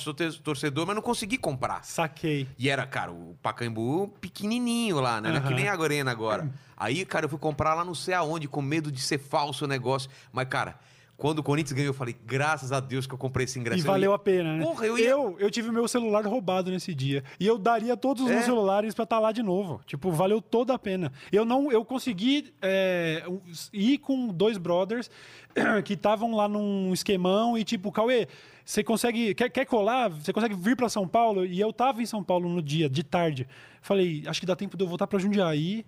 torcedor, 0.44 0.86
mas 0.86 0.96
não 0.96 1.02
consegui 1.02 1.38
comprar. 1.38 1.84
Saquei. 1.84 2.48
E 2.58 2.70
era, 2.70 2.86
cara, 2.86 3.12
o 3.12 3.36
Pacaembu 3.42 4.10
pequenininho 4.22 5.00
lá, 5.00 5.20
né? 5.22 5.30
Não 5.30 5.38
é 5.38 5.42
que 5.42 5.54
nem 5.54 5.68
a 5.68 5.74
Arena 5.74 6.12
agora. 6.12 6.52
Aí, 6.78 7.06
cara, 7.06 7.26
eu 7.26 7.30
fui 7.30 7.40
comprar 7.40 7.74
lá 7.74 7.84
não 7.86 7.96
sei 7.96 8.14
aonde, 8.14 8.48
com 8.48 8.62
medo 8.62 8.92
de 8.92 9.02
ser 9.02 9.18
falso 9.20 9.66
o 9.66 9.68
negócio. 9.68 10.10
Mas, 10.32 10.48
cara, 10.48 10.76
quando 11.16 11.40
o 11.40 11.44
Corinthians 11.44 11.72
ganhou, 11.74 11.90
eu 11.92 11.94
falei, 11.94 12.16
graças 12.26 12.72
a 12.72 12.80
Deus 12.80 13.06
que 13.08 13.14
eu 13.14 13.18
comprei 13.18 13.46
esse 13.46 13.58
ingresso. 13.60 13.80
E 13.80 13.82
Eu 13.82 13.86
valeu 13.86 14.12
ia- 14.12 14.16
a 14.16 14.20
pena, 14.20 14.58
né? 14.58 14.64
Porra, 14.64 14.86
eu 14.86 14.98
ia- 14.98 15.10
eu, 15.10 15.36
eu 15.40 15.50
tive 15.52 15.72
meu 15.72 15.88
celular 15.88 16.26
roubado 16.26 16.70
nesse 16.72 16.94
dia. 16.94 17.24
E 17.40 17.46
eu 17.48 17.58
daria 17.58 17.96
todos 17.96 18.24
os 18.24 18.30
É? 18.30 18.34
meus 18.34 18.46
celulares 18.46 18.94
pra 18.94 19.04
estar 19.04 19.20
lá 19.20 19.32
de 19.32 19.42
novo. 19.44 19.80
Tipo, 19.86 20.12
valeu 20.12 20.42
toda 20.42 20.74
a 20.74 20.80
pena. 20.80 21.14
Eu 21.32 21.46
não, 21.46 21.72
eu 21.72 21.86
consegui 21.86 22.54
é, 22.62 23.24
ir 23.72 24.00
com 24.00 24.28
dois 24.30 24.58
brothers 24.58 25.10
que 25.86 25.94
estavam 25.94 26.36
lá 26.36 26.48
num 26.48 26.92
esquemão 26.94 27.58
e 27.58 27.64
tipo, 27.64 27.92
Cauê, 27.92 28.28
você 28.66 28.84
consegue, 28.84 29.36
quer, 29.36 29.50
quer 29.50 29.66
colar? 29.66 30.10
Você 30.10 30.34
consegue 30.34 30.56
vir 30.56 30.76
pra 30.76 30.90
São 30.90 31.08
Paulo? 31.08 31.46
E 31.46 31.60
eu 31.60 31.72
tava 31.72 32.02
em 32.02 32.06
São 32.06 32.24
Paulo 32.24 32.50
no 32.50 32.62
dia, 32.62 32.90
de 32.90 33.04
tarde. 33.04 33.48
Falei, 33.82 34.24
acho 34.26 34.40
que 34.40 34.46
dá 34.46 34.56
tempo 34.56 34.76
de 34.76 34.84
eu 34.84 34.88
voltar 34.88 35.06
pra 35.08 35.20
Jundiaí, 35.20 35.86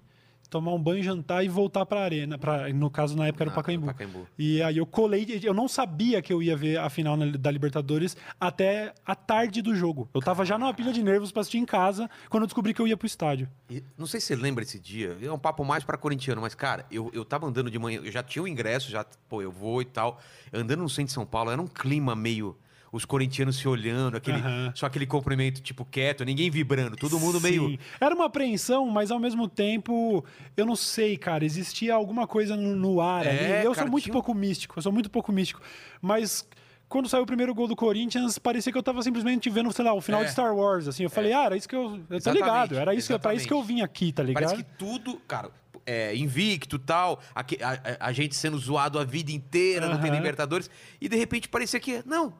tomar 0.49 0.73
um 0.73 0.81
banho, 0.81 1.01
jantar 1.03 1.43
e 1.43 1.47
voltar 1.47 1.85
pra 1.85 2.01
arena. 2.01 2.37
Pra, 2.37 2.69
no 2.73 2.89
caso, 2.89 3.15
na 3.17 3.27
época 3.27 3.43
era 3.43 3.49
o 3.49 3.53
Ah, 3.53 3.55
Pacaembu. 3.55 3.85
Pacaembu. 3.87 4.27
E 4.37 4.61
aí 4.61 4.77
eu 4.77 4.85
colei, 4.85 5.25
eu 5.43 5.53
não 5.53 5.67
sabia 5.67 6.21
que 6.21 6.31
eu 6.31 6.41
ia 6.41 6.55
ver 6.55 6.77
a 6.77 6.89
final 6.89 7.15
na- 7.17 7.25
da 7.37 7.51
Libertadores 7.51 8.15
até 8.39 8.93
a 9.05 9.15
tarde 9.15 9.61
do 9.61 9.75
jogo. 9.75 10.09
Eu 10.13 10.21
tava 10.21 10.45
já 10.45 10.57
numa 10.57 10.73
pilha 10.73 10.91
de 10.93 11.01
nervos 11.03 11.31
pra 11.31 11.41
assistir 11.41 11.57
em 11.57 11.65
casa 11.65 12.09
quando 12.29 12.43
eu 12.43 12.47
descobri 12.47 12.73
que 12.73 12.81
eu 12.81 12.87
ia 12.87 12.97
pro 12.97 13.07
estádio. 13.07 13.49
E 13.69 13.83
não 13.97 14.05
sei 14.05 14.19
se 14.19 14.27
você 14.27 14.35
lembra 14.35 14.63
esse 14.63 14.79
dia, 14.79 15.17
é 15.21 15.31
um 15.31 15.39
papo 15.39 15.63
mais 15.65 15.83
pra 15.83 15.97
corintiano, 15.97 16.41
mas, 16.41 16.53
cara, 16.55 16.85
eu, 16.91 17.09
eu 17.13 17.25
tava 17.25 17.47
andando 17.47 17.69
de 17.71 17.79
manhã, 17.79 17.99
eu 18.03 18.11
já 18.11 18.21
tinha 18.23 18.43
o 18.43 18.47
ingresso, 18.47 18.89
já, 18.91 19.05
pô, 19.27 19.41
eu 19.41 19.51
vou 19.51 19.81
e 19.81 19.85
tal. 19.85 20.19
Andando 20.53 20.81
no 20.83 20.89
centro 20.89 21.07
de 21.07 21.13
São 21.13 21.25
Paulo, 21.25 21.51
era 21.51 21.61
um 21.61 21.67
clima 21.67 22.15
meio. 22.15 22.55
Os 22.95 23.03
corintianos 23.03 23.57
se 23.57 23.67
olhando, 23.67 24.15
aquele, 24.15 24.37
Aham. 24.37 24.71
só 24.73 24.85
aquele 24.85 25.05
cumprimento, 25.05 25.61
tipo, 25.61 25.83
quieto, 25.83 26.23
ninguém 26.23 26.49
vibrando, 26.49 26.95
todo 26.95 27.19
mundo 27.19 27.41
meio. 27.41 27.67
Sim. 27.71 27.79
Era 27.99 28.15
uma 28.15 28.27
apreensão, 28.27 28.87
mas 28.89 29.11
ao 29.11 29.19
mesmo 29.19 29.49
tempo, 29.49 30.23
eu 30.55 30.65
não 30.65 30.77
sei, 30.77 31.17
cara, 31.17 31.43
existia 31.43 31.93
alguma 31.93 32.25
coisa 32.25 32.55
no, 32.55 32.73
no 32.73 33.01
ar 33.01 33.25
É, 33.25 33.29
ali. 33.29 33.65
Eu 33.65 33.73
cara, 33.73 33.83
sou 33.83 33.91
muito 33.91 34.03
tinha 34.05 34.13
pouco 34.13 34.33
místico, 34.33 34.79
eu 34.79 34.81
sou 34.81 34.93
muito 34.93 35.09
pouco 35.09 35.29
místico. 35.33 35.61
Mas 36.01 36.47
quando 36.87 37.09
saiu 37.09 37.23
o 37.23 37.25
primeiro 37.25 37.53
gol 37.53 37.67
do 37.67 37.75
Corinthians, 37.75 38.37
parecia 38.37 38.71
que 38.71 38.77
eu 38.77 38.83
tava 38.83 39.01
simplesmente 39.01 39.49
vendo, 39.49 39.71
sei 39.73 39.83
lá, 39.85 39.93
o 39.93 40.01
final 40.01 40.21
É. 40.21 40.25
de 40.25 40.31
Star 40.31 40.55
Wars, 40.55 40.87
assim. 40.87 41.03
Eu 41.03 41.09
falei, 41.09 41.33
ah, 41.33 41.45
era 41.45 41.57
isso 41.57 41.67
que 41.67 41.75
eu. 41.75 41.95
Eu 41.95 41.99
tô 42.07 42.15
Exatamente, 42.15 42.43
ligado, 42.43 42.77
era 42.77 42.93
isso, 42.93 43.19
pra 43.19 43.33
isso 43.33 43.47
que 43.47 43.53
eu 43.53 43.63
vim 43.63 43.81
aqui, 43.81 44.11
tá 44.11 44.21
ligado? 44.23 44.43
Parece 44.45 44.63
que 44.63 44.69
tudo, 44.77 45.17
cara, 45.27 45.49
é, 45.85 46.15
invicto 46.15 46.79
tal, 46.79 47.19
a, 47.35 47.41
a- 47.41 48.07
a 48.07 48.11
gente 48.11 48.35
sendo 48.35 48.57
zoado 48.57 48.97
a 48.97 49.03
vida 49.03 49.31
inteira, 49.31 49.87
não 49.87 49.99
tem. 50.01 50.09
Libertadores, 50.11 50.69
e 50.99 51.07
de 51.09 51.15
repente 51.15 51.47
parecia 51.49 51.79
que. 51.79 52.01
Não. 52.05 52.33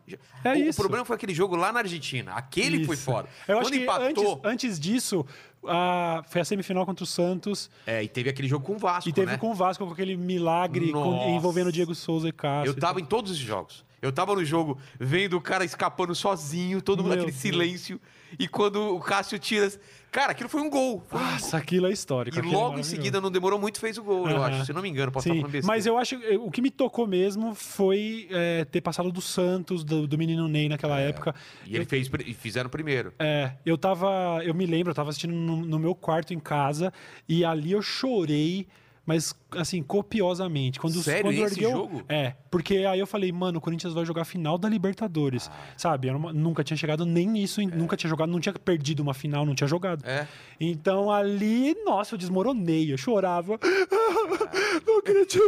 É 0.44 0.52
o, 0.52 0.56
isso. 0.56 0.80
o 0.80 0.84
problema 0.84 1.06
foi 1.06 1.16
aquele 1.16 1.34
jogo 1.34 1.56
lá 1.56 1.72
na 1.72 1.80
Argentina. 1.80 2.32
Aquele 2.34 2.86
foi 2.86 2.96
Isso. 2.96 3.04
foda. 3.06 3.28
Eu 3.48 3.58
Quando 3.58 3.62
acho 3.66 3.72
que 3.72 3.80
empatou. 3.84 4.08
antes, 4.08 4.40
antes 4.44 4.80
disso, 4.80 5.26
a, 5.68 6.24
foi 6.28 6.42
a 6.42 6.46
semifinal 6.46 6.86
contra 6.86 7.04
o 7.04 7.08
Santos 7.08 7.70
É, 7.86 8.02
e 8.04 8.08
teve 8.08 8.30
aquele 8.32 8.48
jogo 8.48 8.66
com 8.66 8.74
o 8.74 8.78
Vasco. 8.80 9.10
e 9.10 9.14
teve 9.14 9.32
né? 9.34 9.38
com 9.38 9.52
o 9.52 9.54
Vasco 9.54 9.86
com 9.86 9.92
aquele 9.94 10.16
milagre 10.18 10.92
com- 10.92 11.36
envolvendo 11.36 11.72
Diego 11.72 11.94
Souza 11.94 12.28
e 12.28 12.32
Cássio. 12.32 12.70
Eu 12.72 12.74
tava 12.76 13.00
em 13.00 13.06
todos 13.06 13.32
os 13.32 13.38
jogos. 13.38 13.85
Eu 14.02 14.12
tava 14.12 14.36
no 14.36 14.44
jogo 14.46 14.78
vendo 15.00 15.36
o 15.38 15.42
cara 15.42 15.66
escapando 15.66 16.14
sozinho, 16.14 16.82
todo 16.82 17.00
mundo 17.04 17.14
Meu 17.14 17.24
aquele 17.24 17.32
Deus. 17.32 17.42
silêncio. 17.42 18.00
E 18.38 18.48
quando 18.48 18.96
o 18.96 19.00
Cássio 19.00 19.40
tira. 19.40 19.72
Cara, 20.12 20.32
aquilo 20.32 20.50
foi 20.50 20.62
um 20.62 20.70
gol. 20.70 21.04
Foi 21.08 21.20
um 21.20 21.24
Nossa, 21.24 21.58
aquilo 21.58 21.88
é 21.88 21.92
histórico. 21.92 22.38
E 22.38 22.40
é 22.40 22.42
logo 22.42 22.54
em 22.56 22.62
maravilhoso. 22.62 22.90
seguida, 22.90 23.20
não 23.22 23.30
demorou 23.32 23.60
muito, 23.60 23.80
fez 23.80 23.98
o 23.98 24.04
gol, 24.04 24.30
eu 24.30 24.42
acho. 24.44 24.66
Se 24.66 24.74
não 24.74 24.82
me 24.82 24.90
engano, 24.90 25.12
posso 25.12 25.28
estar 25.28 25.34
Sim, 25.36 25.42
falando 25.42 25.52
besteira. 25.52 25.76
mas 25.76 25.86
eu 25.86 25.98
acho 25.98 26.18
que 26.18 26.38
o 26.38 26.50
que 26.52 26.62
me 26.62 26.72
tocou 26.72 27.06
mesmo 27.08 27.54
foi 27.54 28.28
é, 28.32 28.66
ter 28.66 28.82
passado 28.82 29.12
do 29.12 29.22
Santos, 29.22 29.84
do, 29.84 30.08
do 30.08 30.18
menino 30.18 30.48
Ney 30.48 30.70
naquela 30.70 31.00
época. 31.00 31.36
E 31.66 31.76
ele 31.76 31.86
fez, 31.86 32.10
e 32.26 32.34
fizeram 32.34 32.70
primeiro. 32.70 33.14
É, 33.20 33.52
eu 33.66 33.78
tava. 33.78 34.42
Eu 34.44 34.54
me 34.54 34.66
lembro, 34.66 34.92
eu 34.92 34.96
tava 34.96 35.10
assistindo 35.10 35.34
no, 35.34 35.58
no 35.66 35.80
meu 35.80 35.94
quarto 35.96 36.34
em 36.34 36.40
casa 36.40 36.94
e 37.28 37.44
ali 37.46 37.72
eu 37.74 37.82
chorei, 37.82 38.68
mas 39.06 39.36
assim, 39.52 39.82
copiosamente. 39.84 40.80
Quando, 40.80 41.02
Sério? 41.02 41.24
quando 41.24 41.36
Esse 41.36 41.56
ergueu- 41.56 41.72
jogo? 41.72 42.04
É, 42.10 42.34
porque 42.52 42.78
aí 42.78 43.00
eu 43.00 43.08
falei, 43.08 43.32
mano, 43.32 43.58
o 43.60 43.62
Corinthians 43.62 43.94
vai 43.94 44.06
jogar 44.06 44.24
a 44.24 44.26
final 44.26 44.58
da 44.58 44.68
Libertadores. 44.68 45.50
Ah. 45.54 45.66
Sabe? 45.78 46.10
Uma- 46.10 46.34
nunca 46.34 46.64
tinha 46.64 46.76
chegado 46.76 47.06
nem 47.06 47.28
nisso, 47.28 47.62
em- 47.62 47.68
nunca 47.68 47.96
tinha 47.96 48.10
jogado, 48.10 48.30
não 48.32 48.40
tinha 48.40 48.54
perdido 48.54 49.02
uma 49.02 49.14
final, 49.14 49.46
não 49.46 49.54
tinha 49.56 49.68
jogado. 49.68 50.04
É. 50.06 50.28
Então 50.60 51.12
ali, 51.12 51.76
nossa, 51.86 52.16
eu 52.16 52.18
desmoronei, 52.20 52.92
eu 52.92 52.98
chorava. 52.98 53.60
Não 54.86 55.00
acredito. 55.00 55.40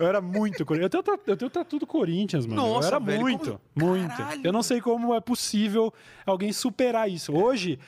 Eu 0.00 0.06
era 0.06 0.20
muito 0.20 0.64
Corinthians. 0.64 0.92
Eu 0.94 1.02
tenho, 1.02 1.18
eu 1.26 1.36
tenho 1.36 1.50
tatu 1.50 1.78
do 1.78 1.86
Corinthians, 1.86 2.46
mano. 2.46 2.60
Nossa, 2.62 2.88
eu 2.88 2.94
era 2.96 2.98
velho, 2.98 3.20
muito, 3.20 3.60
como- 3.74 3.88
muito. 3.92 4.16
Caralho. 4.16 4.40
Eu 4.44 4.52
não 4.52 4.62
sei 4.62 4.80
como 4.80 5.14
é 5.14 5.20
possível 5.20 5.92
alguém 6.24 6.52
superar 6.52 7.10
isso. 7.10 7.32
Hoje, 7.32 7.78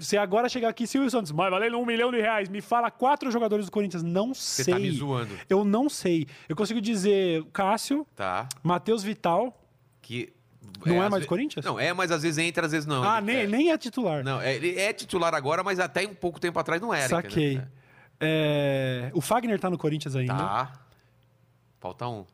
se 0.00 0.16
agora 0.16 0.48
chegar 0.48 0.68
aqui, 0.68 0.86
Silvio 0.86 1.10
Santos, 1.10 1.30
mas 1.30 1.50
valendo 1.50 1.78
um 1.78 1.86
milhão 1.86 2.10
de 2.10 2.20
reais, 2.20 2.48
me 2.48 2.60
fala 2.60 2.90
quatro 2.90 3.30
jogadores 3.30 3.66
do 3.66 3.72
Corinthians. 3.72 4.02
Não 4.02 4.34
Você 4.34 4.64
sei. 4.64 4.74
tá 4.74 4.80
me 4.80 4.90
zoando. 4.90 5.38
Eu 5.48 5.64
não 5.64 5.88
sei. 5.88 6.26
Eu 6.48 6.56
consigo 6.56 6.80
dizer 6.80 7.44
Cássio, 7.52 8.06
Tá. 8.16 8.48
Matheus 8.62 9.02
Vital. 9.02 9.56
Que. 10.02 10.32
Não 10.84 10.96
é 11.02 11.04
às 11.06 11.10
mais 11.10 11.22
ve- 11.24 11.28
Corinthians? 11.28 11.64
Não, 11.64 11.78
é, 11.78 11.92
mas 11.92 12.10
às 12.10 12.22
vezes 12.22 12.38
entra, 12.38 12.64
às 12.66 12.72
vezes 12.72 12.86
não. 12.86 13.02
ah, 13.04 13.20
nem, 13.20 13.36
é. 13.40 13.46
nem 13.46 13.70
é 13.70 13.76
titular. 13.78 14.24
Não, 14.24 14.40
é, 14.40 14.54
ele 14.54 14.78
é 14.78 14.92
titular 14.92 15.34
agora, 15.34 15.62
mas 15.62 15.78
até 15.78 16.06
um 16.06 16.14
pouco 16.14 16.40
tempo 16.40 16.58
atrás 16.58 16.80
não 16.80 16.92
era. 16.94 17.08
Saquei. 17.08 17.52
entendeu? 17.54 17.68
É, 18.20 19.10
O 19.14 19.20
Fagner 19.20 19.58
tá 19.60 19.68
no 19.70 19.76
Corinthians 19.78 20.14
ainda. 20.16 20.34
Tá. 20.34 20.72
Falta 21.78 22.06
um. 22.08 22.24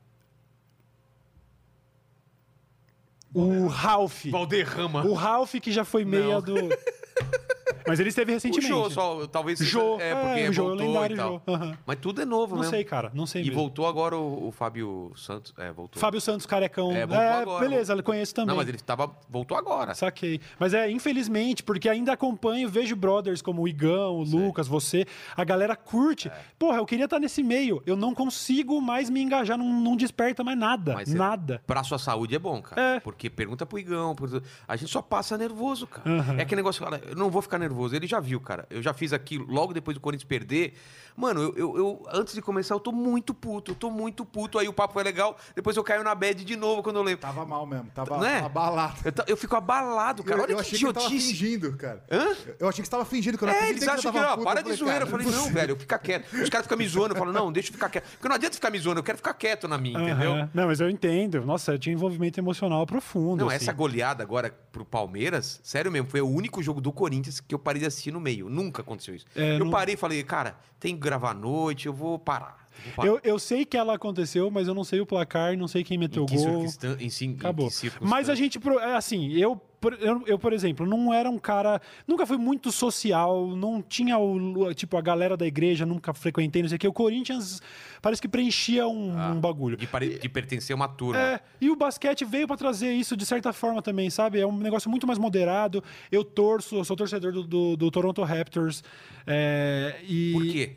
O 3.35 3.67
Ralph. 3.67 4.27
Valderrama. 4.27 5.05
O 5.05 5.13
Ralph, 5.15 5.55
que 5.61 5.71
já 5.71 5.85
foi 5.85 6.05
meia 6.05 6.35
Não. 6.35 6.43
do. 6.43 6.55
Mas 7.87 7.99
ele 8.01 8.09
esteve 8.11 8.33
O 8.33 8.35
recentemente. 8.35 8.69
Jô, 8.69 8.91
só, 8.91 9.27
talvez. 9.27 9.59
Jô, 9.59 9.99
É, 10.01 10.15
porque 10.15 10.41
é, 10.41 10.49
o 10.49 10.53
Jô, 10.53 10.63
o 10.65 10.69
voltou 10.69 10.87
lendário 10.87 11.15
e 11.15 11.17
tal. 11.17 11.43
Jô, 11.47 11.55
aham. 11.55 11.79
Mas 11.87 11.99
tudo 12.01 12.23
é 12.23 12.25
novo 12.25 12.55
Não 12.55 12.61
mesmo. 12.63 12.71
sei, 12.75 12.85
cara. 12.85 13.11
Não 13.15 13.27
sei 13.27 13.43
E 13.43 13.47
mesmo. 13.47 13.61
voltou 13.61 13.87
agora 13.87 14.17
o, 14.17 14.49
o 14.49 14.53
Fábio 14.53 15.13
Santos. 15.17 15.53
É, 15.59 15.73
voltou. 15.73 16.01
Fábio 16.01 16.21
Santos, 16.21 16.47
carecão. 16.47 16.93
É, 16.93 17.01
É, 17.01 17.07
voltou 17.07 17.25
agora. 17.27 17.69
beleza, 17.69 17.93
eu 17.95 18.03
conheço 18.03 18.35
também. 18.35 18.49
Não, 18.49 18.57
mas 18.57 18.69
ele 18.69 18.79
tava, 18.79 19.11
voltou 19.29 19.57
agora. 19.57 19.95
Saquei. 19.95 20.41
Mas 20.59 20.75
é, 20.75 20.91
infelizmente, 20.91 21.63
porque 21.63 21.89
ainda 21.89 22.13
acompanho, 22.13 22.69
vejo 22.69 22.95
brothers 22.95 23.43
como 23.43 23.63
o 23.63 23.69
Igão, 23.69 24.17
o 24.17 24.23
Lucas, 24.25 24.67
você, 24.69 25.07
a 25.37 25.45
galera 25.45 25.75
curte. 25.77 26.29
É. 26.29 26.33
Porra, 26.59 26.79
eu 26.79 26.87
queria 26.87 27.05
estar 27.07 27.19
nesse 27.19 27.43
meio. 27.43 27.83
Eu 27.87 27.97
não 27.97 28.15
consigo 28.15 28.81
mais 28.81 29.11
me 29.11 29.21
engajar, 29.21 29.59
não, 29.59 29.67
não 29.81 29.97
desperta 29.97 30.43
mais 30.45 30.59
nada. 30.59 30.95
Mas 30.95 31.09
você- 31.09 31.17
nada. 31.17 31.63
Pra 31.67 31.83
sua 31.83 31.99
saúde 31.99 32.35
é 32.35 32.39
bom, 32.39 32.61
cara. 32.63 32.81
É. 32.97 33.01
Porque 33.01 33.29
pergunta 33.29 33.67
pro 33.67 33.79
Igão. 33.79 34.15
pro- 34.15 34.43
A 34.69 34.77
gente 34.77 34.91
só 34.91 35.03
passa 35.03 35.37
nervoso, 35.37 35.87
cara. 35.87 36.09
Aham. 36.09 36.37
É 36.39 36.43
aquele 36.43 36.57
negócio, 36.61 36.83
cara, 36.85 37.01
eu 37.09 37.17
não 37.17 37.31
vou 37.31 37.43
ficar 37.43 37.56
nervoso. 37.59 37.95
Ele 37.95 38.07
já 38.07 38.21
viu, 38.21 38.41
cara. 38.41 38.67
Eu 38.71 38.83
já 38.83 38.93
fiz 38.93 39.13
aquilo 39.13 39.47
logo 39.47 39.73
depois 39.73 39.95
do 39.95 40.01
Corinthians 40.01 40.29
perder. 40.29 40.75
Mano, 41.17 41.41
eu, 41.43 41.55
eu- 41.57 41.77
eu- 41.79 42.07
antes 42.13 42.35
de 42.35 42.43
começar, 42.43 42.75
eu 42.75 42.81
tô 42.81 42.93
muito 42.93 43.33
puto. 43.33 43.71
Eu 43.73 43.75
tô 43.75 43.91
muito 43.91 44.25
puto. 44.25 44.59
Aí 44.59 44.69
o 44.69 44.73
papo 44.73 44.93
foi 44.95 45.03
legal. 45.03 45.37
Depois 45.55 45.77
eu 45.77 45.83
caio 45.83 46.05
na 46.05 46.15
bad 46.15 46.45
de 46.45 46.57
novo 46.57 46.83
quando 46.83 46.97
eu 46.97 47.03
lembro. 47.03 47.21
Tava 47.21 47.45
mal 47.47 47.65
mesmo, 47.67 47.91
tava 47.95 48.19
Não 48.19 48.25
é? 48.27 48.41
abalado. 48.41 48.97
Eu, 49.05 49.13
eu 49.29 49.37
fico 49.37 49.57
abalado, 49.57 50.23
cara. 50.23 50.39
eu, 50.41 50.43
Olha 50.45 50.53
eu 50.53 50.57
que 50.57 50.63
achei 50.63 50.79
que 50.79 50.85
tava 50.93 51.07
idiotice. 51.07 51.29
fingindo, 51.31 51.77
cara. 51.77 52.05
Hã? 52.11 52.37
Eu 52.59 52.69
achei 52.69 52.83
que 52.83 52.87
você 52.87 52.91
tava 52.91 53.05
fingindo, 53.05 53.39
que 53.39 53.45
eu 53.45 53.49
não 53.49 53.55
É, 53.55 53.71
eles 53.71 53.83
acham 53.89 54.13
que, 54.13 54.19
tava 54.19 54.33
ó, 54.33 54.37
puto. 54.37 54.45
para 54.45 54.61
Eu 54.61 54.65
de 54.65 54.73
zoeira. 54.75 55.05
Eu 55.05 55.09
falei, 55.09 55.27
não, 55.27 55.47
velho, 55.53 55.77
fica 55.77 55.99
quieto. 55.99 56.33
Os 56.35 56.51
caras 56.51 56.67
ficam 56.67 56.77
me 56.79 56.87
zoando. 56.87 57.15
Eu 57.15 57.19
falo, 57.19 57.33
não, 57.33 57.51
deixa 57.51 57.71
eu 57.71 57.73
ficar 57.73 57.89
quieto. 57.89 58.05
Porque 58.11 58.29
não 58.29 58.35
adianta 58.37 58.55
ficar 58.55 58.71
me 58.71 58.79
zoando, 58.79 59.01
eu 59.01 59.05
quero 59.05 59.19
ficar 59.19 59.35
quieto 59.35 59.67
na 59.67 59.79
minha, 59.79 59.99
entendeu? 60.01 60.33
Aham. 60.33 60.51
Não, 60.53 60.67
mas 60.67 60.81
eu 60.81 60.91
entendo. 60.91 61.45
Nossa, 61.47 61.73
eu 61.73 61.79
tinha 61.79 61.93
envolvimento 61.95 62.39
emocional 62.39 62.85
profundo. 62.87 63.41
Não, 63.41 63.49
assim. 63.49 63.57
essa 63.57 63.73
goleada 63.73 64.23
agora 64.23 64.55
pro 64.71 64.85
Palmeiras, 64.85 65.61
sério 65.63 65.91
mesmo, 65.91 66.09
foi 66.11 66.21
o 66.21 66.29
único 66.29 66.63
jogo 66.63 66.81
do 66.81 66.93
Corinthians 66.93 67.41
que 67.41 67.55
eu 67.55 67.59
parei 67.59 67.81
de 67.81 67.87
assistir 67.87 68.11
no 68.13 68.21
meio. 68.21 68.49
Nunca 68.51 68.83
aconteceu 68.83 69.15
isso. 69.15 69.25
É, 69.35 69.55
eu 69.55 69.61
não- 69.61 69.71
parei 69.71 69.95
e 69.95 69.97
falei, 69.97 70.23
cara, 70.23 70.57
tem 70.81 70.95
que 70.95 71.01
gravar 71.07 71.31
à 71.31 71.35
noite, 71.35 71.87
eu 71.87 71.93
vou 71.93 72.19
parar. 72.19 72.67
Vou 72.85 72.93
parar. 72.95 73.09
Eu, 73.09 73.21
eu 73.25 73.39
sei 73.39 73.65
que 73.65 73.77
ela 73.77 73.95
aconteceu, 73.95 74.51
mas 74.51 74.69
eu 74.69 74.75
não 74.75 74.85
sei 74.85 75.01
o 75.01 75.07
placar, 75.07 75.57
não 75.57 75.67
sei 75.67 75.83
quem 75.83 75.97
meteu 75.97 76.23
em 76.23 76.27
o 76.27 76.29
gol. 76.29 76.39
circunstan- 76.39 76.97
em, 77.01 77.09
sim- 77.09 77.31
em 77.31 77.35
Acabou. 77.37 77.71
circunstância? 77.71 78.07
Mas 78.15 78.29
a 78.29 78.35
gente, 78.35 78.59
é 78.83 78.95
assim, 78.95 79.33
eu, 79.33 79.57
por- 79.81 79.95
eu, 79.99 80.23
eu, 80.27 80.39
por 80.39 80.53
exemplo, 80.53 80.85
não 80.85 81.13
era 81.13 81.29
um 81.31 81.39
cara. 81.39 81.81
Nunca 82.07 82.27
fui 82.27 82.37
muito 82.37 82.71
social, 82.71 83.49
não 83.57 83.81
tinha 83.81 84.19
o. 84.19 84.75
Tipo, 84.75 84.99
a 84.99 85.01
galera 85.01 85.37
da 85.39 85.47
igreja, 85.47 85.87
nunca 85.87 86.13
frequentei, 86.13 86.61
não 86.63 86.69
sei 86.69 86.77
o 86.77 86.79
que. 86.79 86.87
O 86.87 86.93
Corinthians 86.93 87.63
parece 88.03 88.21
que 88.21 88.29
preenchia 88.29 88.87
um, 88.87 89.11
um 89.33 89.41
bagulho. 89.41 89.77
De, 89.79 89.87
pare- 89.87 90.19
de 90.19 90.29
pertencer 90.29 90.75
a 90.75 90.77
uma 90.77 90.87
turma. 90.89 91.19
É, 91.21 91.41
e 91.61 91.71
o 91.71 91.77
basquete 91.77 92.27
veio 92.27 92.47
pra 92.47 92.57
trazer 92.59 92.93
isso 92.93 93.17
de 93.17 93.25
certa 93.25 93.55
forma 93.55 93.81
também, 93.81 94.11
sabe? 94.11 94.39
É 94.39 94.47
um 94.47 94.57
negócio 94.59 94.91
muito 94.91 95.07
mais 95.07 95.19
moderado. 95.19 95.83
Eu 96.13 96.23
torço, 96.23 96.77
eu 96.77 96.85
sou 96.85 96.95
torcedor 96.95 97.33
do, 97.33 97.43
do, 97.43 97.77
do 97.77 97.91
Toronto 97.91 98.23
Raptors. 98.23 98.85
é, 99.27 99.97
e 100.07 100.33
Por 100.35 100.43
quê? 100.47 100.77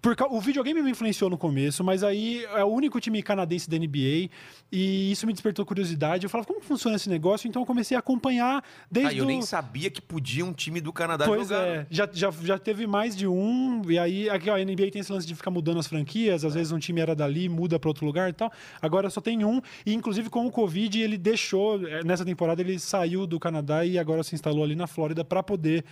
Por 0.00 0.16
o 0.30 0.40
videogame 0.40 0.82
me 0.82 0.90
influenciou 0.90 1.28
no 1.28 1.36
começo, 1.36 1.82
mas 1.82 2.02
aí 2.04 2.44
é 2.44 2.62
o 2.64 2.68
único 2.68 3.00
time 3.00 3.22
canadense 3.22 3.68
da 3.68 3.76
NBA 3.76 4.30
e 4.70 5.10
isso 5.10 5.26
me 5.26 5.32
despertou 5.32 5.64
curiosidade. 5.66 6.24
Eu 6.24 6.30
falava, 6.30 6.46
como 6.46 6.60
funciona 6.60 6.96
esse 6.96 7.08
negócio? 7.08 7.48
Então 7.48 7.62
eu 7.62 7.66
comecei 7.66 7.96
a 7.96 8.00
acompanhar 8.00 8.62
desde 8.90 9.14
Ah, 9.14 9.18
eu 9.18 9.24
o... 9.24 9.26
nem 9.26 9.42
sabia 9.42 9.90
que 9.90 10.00
podia 10.00 10.44
um 10.44 10.52
time 10.52 10.80
do 10.80 10.92
Canadá 10.92 11.24
Pois 11.24 11.48
jogar. 11.48 11.66
é, 11.66 11.86
já, 11.90 12.08
já, 12.12 12.30
já 12.30 12.58
teve 12.58 12.86
mais 12.86 13.16
de 13.16 13.26
um, 13.26 13.82
e 13.88 13.98
aí 13.98 14.30
aqui, 14.30 14.48
ó, 14.50 14.54
a 14.56 14.58
NBA 14.58 14.90
tem 14.92 15.00
esse 15.00 15.12
lance 15.12 15.26
de 15.26 15.34
ficar 15.34 15.50
mudando 15.50 15.78
as 15.80 15.86
franquias, 15.86 16.44
às 16.44 16.54
vezes 16.54 16.72
um 16.72 16.78
time 16.78 17.00
era 17.00 17.14
dali, 17.14 17.48
muda 17.48 17.78
para 17.78 17.88
outro 17.90 18.06
lugar 18.06 18.30
e 18.30 18.32
tal. 18.32 18.52
Agora 18.80 19.10
só 19.10 19.20
tem 19.20 19.44
um, 19.44 19.60
e 19.84 19.94
inclusive 19.94 20.30
com 20.30 20.46
o 20.46 20.50
Covid 20.50 21.00
ele 21.00 21.18
deixou, 21.18 21.86
eh, 21.86 22.04
nessa 22.04 22.24
temporada 22.24 22.60
ele 22.62 22.78
saiu 22.78 23.26
do 23.26 23.40
Canadá 23.40 23.84
e 23.84 23.98
agora 23.98 24.22
se 24.22 24.34
instalou 24.34 24.62
ali 24.62 24.76
na 24.76 24.86
Flórida 24.86 25.24
para 25.24 25.42
poder 25.42 25.84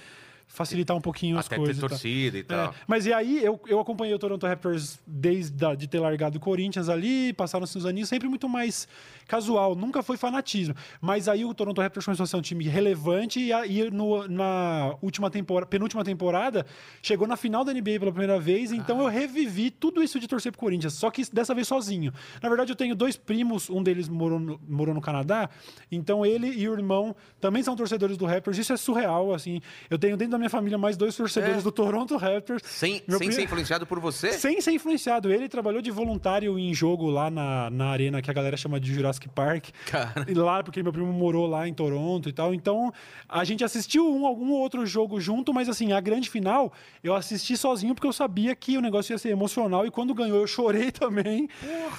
facilitar 0.46 0.96
um 0.96 1.00
pouquinho 1.00 1.38
as 1.38 1.46
Até 1.46 1.56
coisas. 1.56 1.76
ter 1.76 1.78
e 1.78 1.80
tal. 1.80 1.88
torcida 1.88 2.38
e 2.38 2.42
tal. 2.44 2.70
É, 2.70 2.74
mas 2.86 3.04
e 3.04 3.12
aí, 3.12 3.44
eu, 3.44 3.60
eu 3.66 3.78
acompanhei 3.80 4.14
o 4.14 4.18
Toronto 4.18 4.46
Raptors 4.46 4.98
desde 5.06 5.64
a, 5.64 5.74
de 5.74 5.86
ter 5.86 5.98
largado 6.00 6.38
o 6.38 6.40
Corinthians 6.40 6.88
ali, 6.88 7.32
passaram-se 7.32 7.76
uns 7.76 7.84
aninhos, 7.84 8.08
sempre 8.08 8.28
muito 8.28 8.48
mais 8.48 8.88
casual, 9.26 9.74
nunca 9.74 10.02
foi 10.02 10.16
fanatismo. 10.16 10.74
Mas 11.00 11.28
aí 11.28 11.44
o 11.44 11.52
Toronto 11.52 11.80
Raptors 11.80 12.04
começou 12.04 12.24
a 12.24 12.26
ser 12.26 12.36
um 12.36 12.40
time 12.40 12.64
relevante 12.64 13.40
e 13.40 13.52
aí 13.52 13.90
no, 13.90 14.26
na 14.28 14.94
última 15.02 15.30
temporada, 15.30 15.66
penúltima 15.66 16.04
temporada, 16.04 16.64
chegou 17.02 17.26
na 17.26 17.36
final 17.36 17.64
da 17.64 17.72
NBA 17.72 17.98
pela 17.98 18.12
primeira 18.12 18.38
vez, 18.38 18.72
então 18.72 19.00
eu 19.00 19.08
revivi 19.08 19.70
tudo 19.70 20.02
isso 20.02 20.18
de 20.20 20.26
torcer 20.28 20.52
pro 20.52 20.60
Corinthians, 20.60 20.94
só 20.94 21.10
que 21.10 21.22
dessa 21.32 21.54
vez 21.54 21.66
sozinho. 21.68 22.12
Na 22.42 22.48
verdade, 22.48 22.70
eu 22.72 22.76
tenho 22.76 22.94
dois 22.94 23.16
primos, 23.16 23.68
um 23.68 23.82
deles 23.82 24.08
morou 24.08 24.38
no, 24.38 24.60
morou 24.66 24.94
no 24.94 25.00
Canadá, 25.00 25.50
então 25.90 26.24
ele 26.24 26.46
e 26.46 26.68
o 26.68 26.72
irmão 26.72 27.14
também 27.40 27.62
são 27.62 27.74
torcedores 27.76 28.16
do 28.16 28.24
Raptors, 28.24 28.56
isso 28.58 28.72
é 28.72 28.76
surreal, 28.76 29.34
assim. 29.34 29.60
Eu 29.90 29.98
tenho 29.98 30.16
dentro 30.16 30.35
da 30.36 30.38
minha 30.38 30.50
família 30.50 30.78
mais 30.78 30.96
dois 30.96 31.16
torcedores 31.16 31.58
É. 31.58 31.62
do 31.62 31.72
Toronto 31.72 32.16
Raptors. 32.16 32.62
Sem, 32.64 33.02
Meu 33.08 33.18
sem 33.18 33.30
ser 33.32 33.42
influenciado 33.42 33.86
por 33.86 33.98
você? 33.98 34.32
Sem 34.32 34.60
ser 34.60 34.72
influenciado. 34.72 35.32
Ele 35.32 35.48
trabalhou 35.48 35.82
de 35.82 35.90
voluntário 35.90 36.58
em 36.58 36.72
jogo 36.72 37.10
lá 37.10 37.30
na, 37.30 37.70
na 37.70 37.86
arena 37.88 38.22
que 38.22 38.30
a 38.30 38.34
galera 38.34 38.56
chama 38.56 38.78
de 38.78 38.92
Jurassic 38.94 39.28
Park. 39.28 39.68
Cara. 39.86 40.24
E 40.28 40.34
Lá, 40.34 40.62
porque 40.62 40.82
meu 40.82 40.92
primo 40.92 41.12
morou 41.12 41.46
lá 41.46 41.66
em 41.66 41.74
Toronto 41.74 42.28
e 42.28 42.32
tal. 42.32 42.54
Então, 42.54 42.92
a 43.28 43.42
gente 43.42 43.64
assistiu 43.64 44.06
um, 44.08 44.26
algum 44.26 44.50
outro 44.52 44.86
jogo 44.86 45.20
junto, 45.20 45.52
mas 45.52 45.68
assim, 45.68 45.92
a 45.92 46.00
grande 46.00 46.28
final 46.30 46.72
eu 47.02 47.14
assisti 47.14 47.56
sozinho 47.56 47.94
porque 47.94 48.06
eu 48.06 48.12
sabia 48.12 48.54
que 48.54 48.76
o 48.76 48.80
negócio 48.80 49.12
ia 49.12 49.18
ser 49.18 49.30
emocional 49.30 49.86
e 49.86 49.90
quando 49.90 50.14
ganhou 50.14 50.38
eu 50.38 50.46
chorei 50.46 50.90
também. 50.92 51.48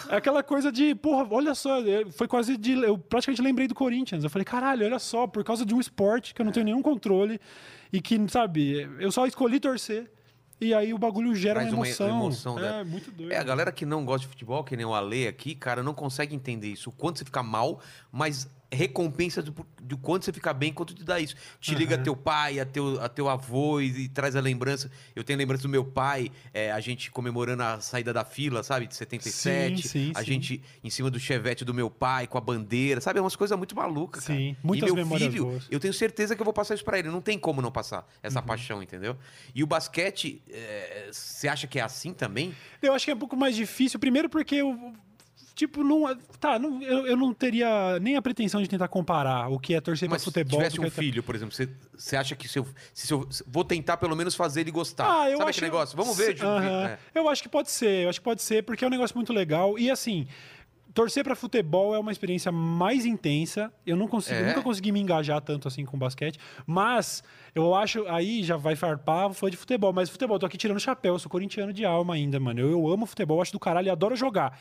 É 0.09 0.15
Aquela 0.17 0.43
coisa 0.43 0.71
de, 0.71 0.93
porra, 0.95 1.27
olha 1.29 1.53
só, 1.55 1.79
é, 1.81 2.05
foi 2.11 2.27
quase 2.27 2.55
de. 2.57 2.73
Eu 2.73 2.97
praticamente 2.97 3.41
lembrei 3.41 3.67
do 3.67 3.75
Corinthians. 3.75 4.23
Eu 4.23 4.29
falei, 4.29 4.45
caralho, 4.45 4.85
olha 4.85 4.99
só, 4.99 5.25
por 5.27 5.43
causa 5.43 5.65
de 5.65 5.73
um 5.73 5.79
esporte 5.79 6.33
que 6.33 6.41
eu 6.41 6.45
não 6.45 6.51
tenho 6.51 6.65
nenhum 6.65 6.81
controle 6.81 7.39
e 7.91 8.01
que, 8.01 8.19
sabe, 8.29 8.89
eu 8.99 9.11
só 9.11 9.25
escolhi 9.25 9.59
torcer. 9.59 10.11
e 10.59 10.73
aí 10.73 10.93
o 10.93 10.97
bagulho 10.97 11.35
gera 11.35 11.61
uma 11.61 11.69
uma 11.69 11.87
emoção. 11.87 12.09
emoção, 12.09 12.59
é, 12.59 12.61
né? 12.61 12.83
muito 12.83 13.11
doido. 13.11 13.31
É, 13.31 13.37
a 13.37 13.43
galera 13.43 13.71
que 13.71 13.85
não 13.85 14.03
gosta 14.03 14.21
de 14.21 14.27
futebol, 14.27 14.63
que 14.63 14.75
nem 14.75 14.85
o 14.85 14.93
Ale 14.93 15.27
aqui, 15.27 15.55
cara, 15.55 15.83
não 15.83 15.93
consegue 15.93 16.35
entender 16.35 16.67
isso. 16.67 16.89
O 16.89 16.93
quanto 16.93 17.19
você 17.19 17.25
fica 17.25 17.43
mal, 17.43 17.79
mas 18.11 18.49
recompensa 18.71 19.41
do, 19.41 19.55
do 19.81 19.97
quanto 19.97 20.25
você 20.25 20.33
fica 20.33 20.53
bem, 20.53 20.73
quanto 20.73 20.93
te 20.93 21.03
dá 21.03 21.19
isso. 21.19 21.35
Te 21.59 21.73
liga 21.73 21.95
Aham. 21.95 22.03
teu 22.03 22.15
pai, 22.15 22.59
a 22.59 22.65
teu, 22.65 23.01
a 23.01 23.07
teu 23.07 23.29
avô 23.29 23.79
e, 23.79 23.85
e 24.03 24.09
traz 24.09 24.35
a 24.35 24.41
lembrança. 24.41 24.91
Eu 25.15 25.23
tenho 25.23 25.39
lembrança 25.39 25.63
do 25.63 25.69
meu 25.69 25.85
pai, 25.85 26.31
é, 26.53 26.71
a 26.71 26.79
gente 26.79 27.09
comemorando 27.11 27.63
a 27.63 27.79
saída 27.79 28.11
da 28.11 28.25
fila, 28.25 28.63
sabe? 28.63 28.87
De 28.87 28.95
77. 28.95 29.81
Sim, 29.83 29.87
sim, 29.87 30.11
a 30.15 30.19
sim. 30.19 30.25
gente 30.25 30.61
em 30.83 30.89
cima 30.89 31.09
do 31.09 31.19
chevette 31.19 31.63
do 31.63 31.73
meu 31.73 31.89
pai, 31.89 32.27
com 32.27 32.37
a 32.37 32.41
bandeira, 32.41 32.99
sabe? 32.99 33.19
É 33.19 33.21
umas 33.21 33.35
coisas 33.35 33.57
muito 33.57 33.75
malucas, 33.75 34.25
cara. 34.27 34.37
Sim, 34.39 34.55
muitas 34.61 34.89
e 34.89 34.93
meu 34.93 35.05
filho, 35.07 35.45
boas. 35.45 35.67
eu 35.71 35.79
tenho 35.79 35.93
certeza 35.93 36.35
que 36.35 36.41
eu 36.41 36.45
vou 36.45 36.53
passar 36.53 36.75
isso 36.75 36.83
pra 36.83 36.99
ele. 36.99 37.09
Não 37.09 37.21
tem 37.21 37.39
como 37.39 37.61
não 37.61 37.71
passar 37.71 38.07
essa 38.21 38.39
Uhum. 38.39 38.45
paixão, 38.45 38.83
entendeu? 38.83 39.17
E 39.55 39.63
o 39.63 39.67
basquete, 39.67 40.41
é, 40.49 41.09
você 41.11 41.47
acha 41.47 41.67
que 41.67 41.79
é 41.79 41.81
assim 41.81 42.13
também? 42.13 42.53
Eu 42.81 42.93
acho 42.93 43.05
que 43.05 43.11
é 43.11 43.15
um 43.15 43.19
pouco 43.19 43.35
mais 43.37 43.55
difícil, 43.55 43.99
primeiro 43.99 44.29
porque 44.29 44.55
eu. 44.55 44.93
Tipo, 45.57 45.83
não. 45.83 46.15
Tá, 46.39 46.59
não, 46.59 46.79
eu, 46.83 47.07
eu 47.07 47.17
não 47.17 47.33
teria 47.33 47.97
nem 47.99 48.15
a 48.15 48.21
pretensão 48.21 48.61
de 48.61 48.69
tentar 48.69 48.87
comparar 48.87 49.49
o 49.49 49.57
que 49.59 49.73
é 49.73 49.81
torcer 49.81 50.07
Mas 50.07 50.21
pra 50.23 50.31
futebol. 50.31 50.51
se 50.51 50.55
tivesse 50.69 50.75
com 50.77 50.83
o 50.83 50.85
um 50.85 50.87
é- 50.87 50.91
filho, 50.91 51.23
por 51.23 51.33
exemplo, 51.33 51.51
você, 51.55 51.67
você 51.97 52.15
acha 52.15 52.35
que 52.35 52.47
se 52.47 52.59
eu, 52.59 52.67
se 52.93 53.11
eu 53.11 53.27
vou 53.47 53.63
tentar 53.63 53.97
pelo 53.97 54.15
menos 54.15 54.35
fazer 54.35 54.61
ele 54.61 54.69
gostar? 54.69 55.05
Ah, 55.09 55.27
eu 55.31 55.39
Sabe 55.39 55.49
acho... 55.49 55.59
aquele 55.59 55.71
negócio? 55.71 55.97
Vamos 55.97 56.15
ver, 56.15 56.39
Aham. 56.43 56.85
é. 56.89 56.99
Eu 57.15 57.27
acho 57.27 57.41
que 57.41 57.49
pode 57.49 57.71
ser, 57.71 58.03
eu 58.03 58.09
acho 58.09 58.19
que 58.19 58.23
pode 58.23 58.43
ser, 58.43 58.61
porque 58.65 58.85
é 58.85 58.87
um 58.87 58.91
negócio 58.91 59.15
muito 59.17 59.33
legal. 59.33 59.79
E 59.79 59.89
assim, 59.89 60.27
torcer 60.93 61.23
pra 61.23 61.35
futebol 61.35 61.95
é 61.95 61.97
uma 61.97 62.11
experiência 62.11 62.51
mais 62.51 63.03
intensa. 63.03 63.73
Eu 63.83 63.95
não 63.97 64.07
consigo, 64.07 64.35
É? 64.39 64.45
nunca 64.49 64.61
consegui 64.61 64.91
me 64.91 64.99
engajar 64.99 65.41
tanto 65.41 65.67
assim 65.67 65.85
com 65.85 65.97
basquete, 65.97 66.37
mas 66.67 67.23
eu 67.55 67.73
acho, 67.73 68.05
aí 68.09 68.43
já 68.43 68.57
vai 68.57 68.75
farpar 68.75 69.33
foi 69.33 69.49
de 69.49 69.57
futebol, 69.57 69.91
mas 69.91 70.07
futebol, 70.07 70.37
tô 70.37 70.45
aqui 70.45 70.55
tirando 70.55 70.79
chapéu, 70.79 71.15
eu 71.15 71.19
sou 71.19 71.31
corintiano 71.31 71.73
de 71.73 71.83
alma 71.83 72.13
ainda, 72.13 72.39
mano. 72.39 72.59
Eu, 72.59 72.69
eu 72.69 72.87
amo 72.89 73.07
futebol, 73.07 73.41
acho 73.41 73.51
do 73.51 73.59
caralho 73.59 73.87
e 73.87 73.89
adoro 73.89 74.15
jogar. 74.15 74.59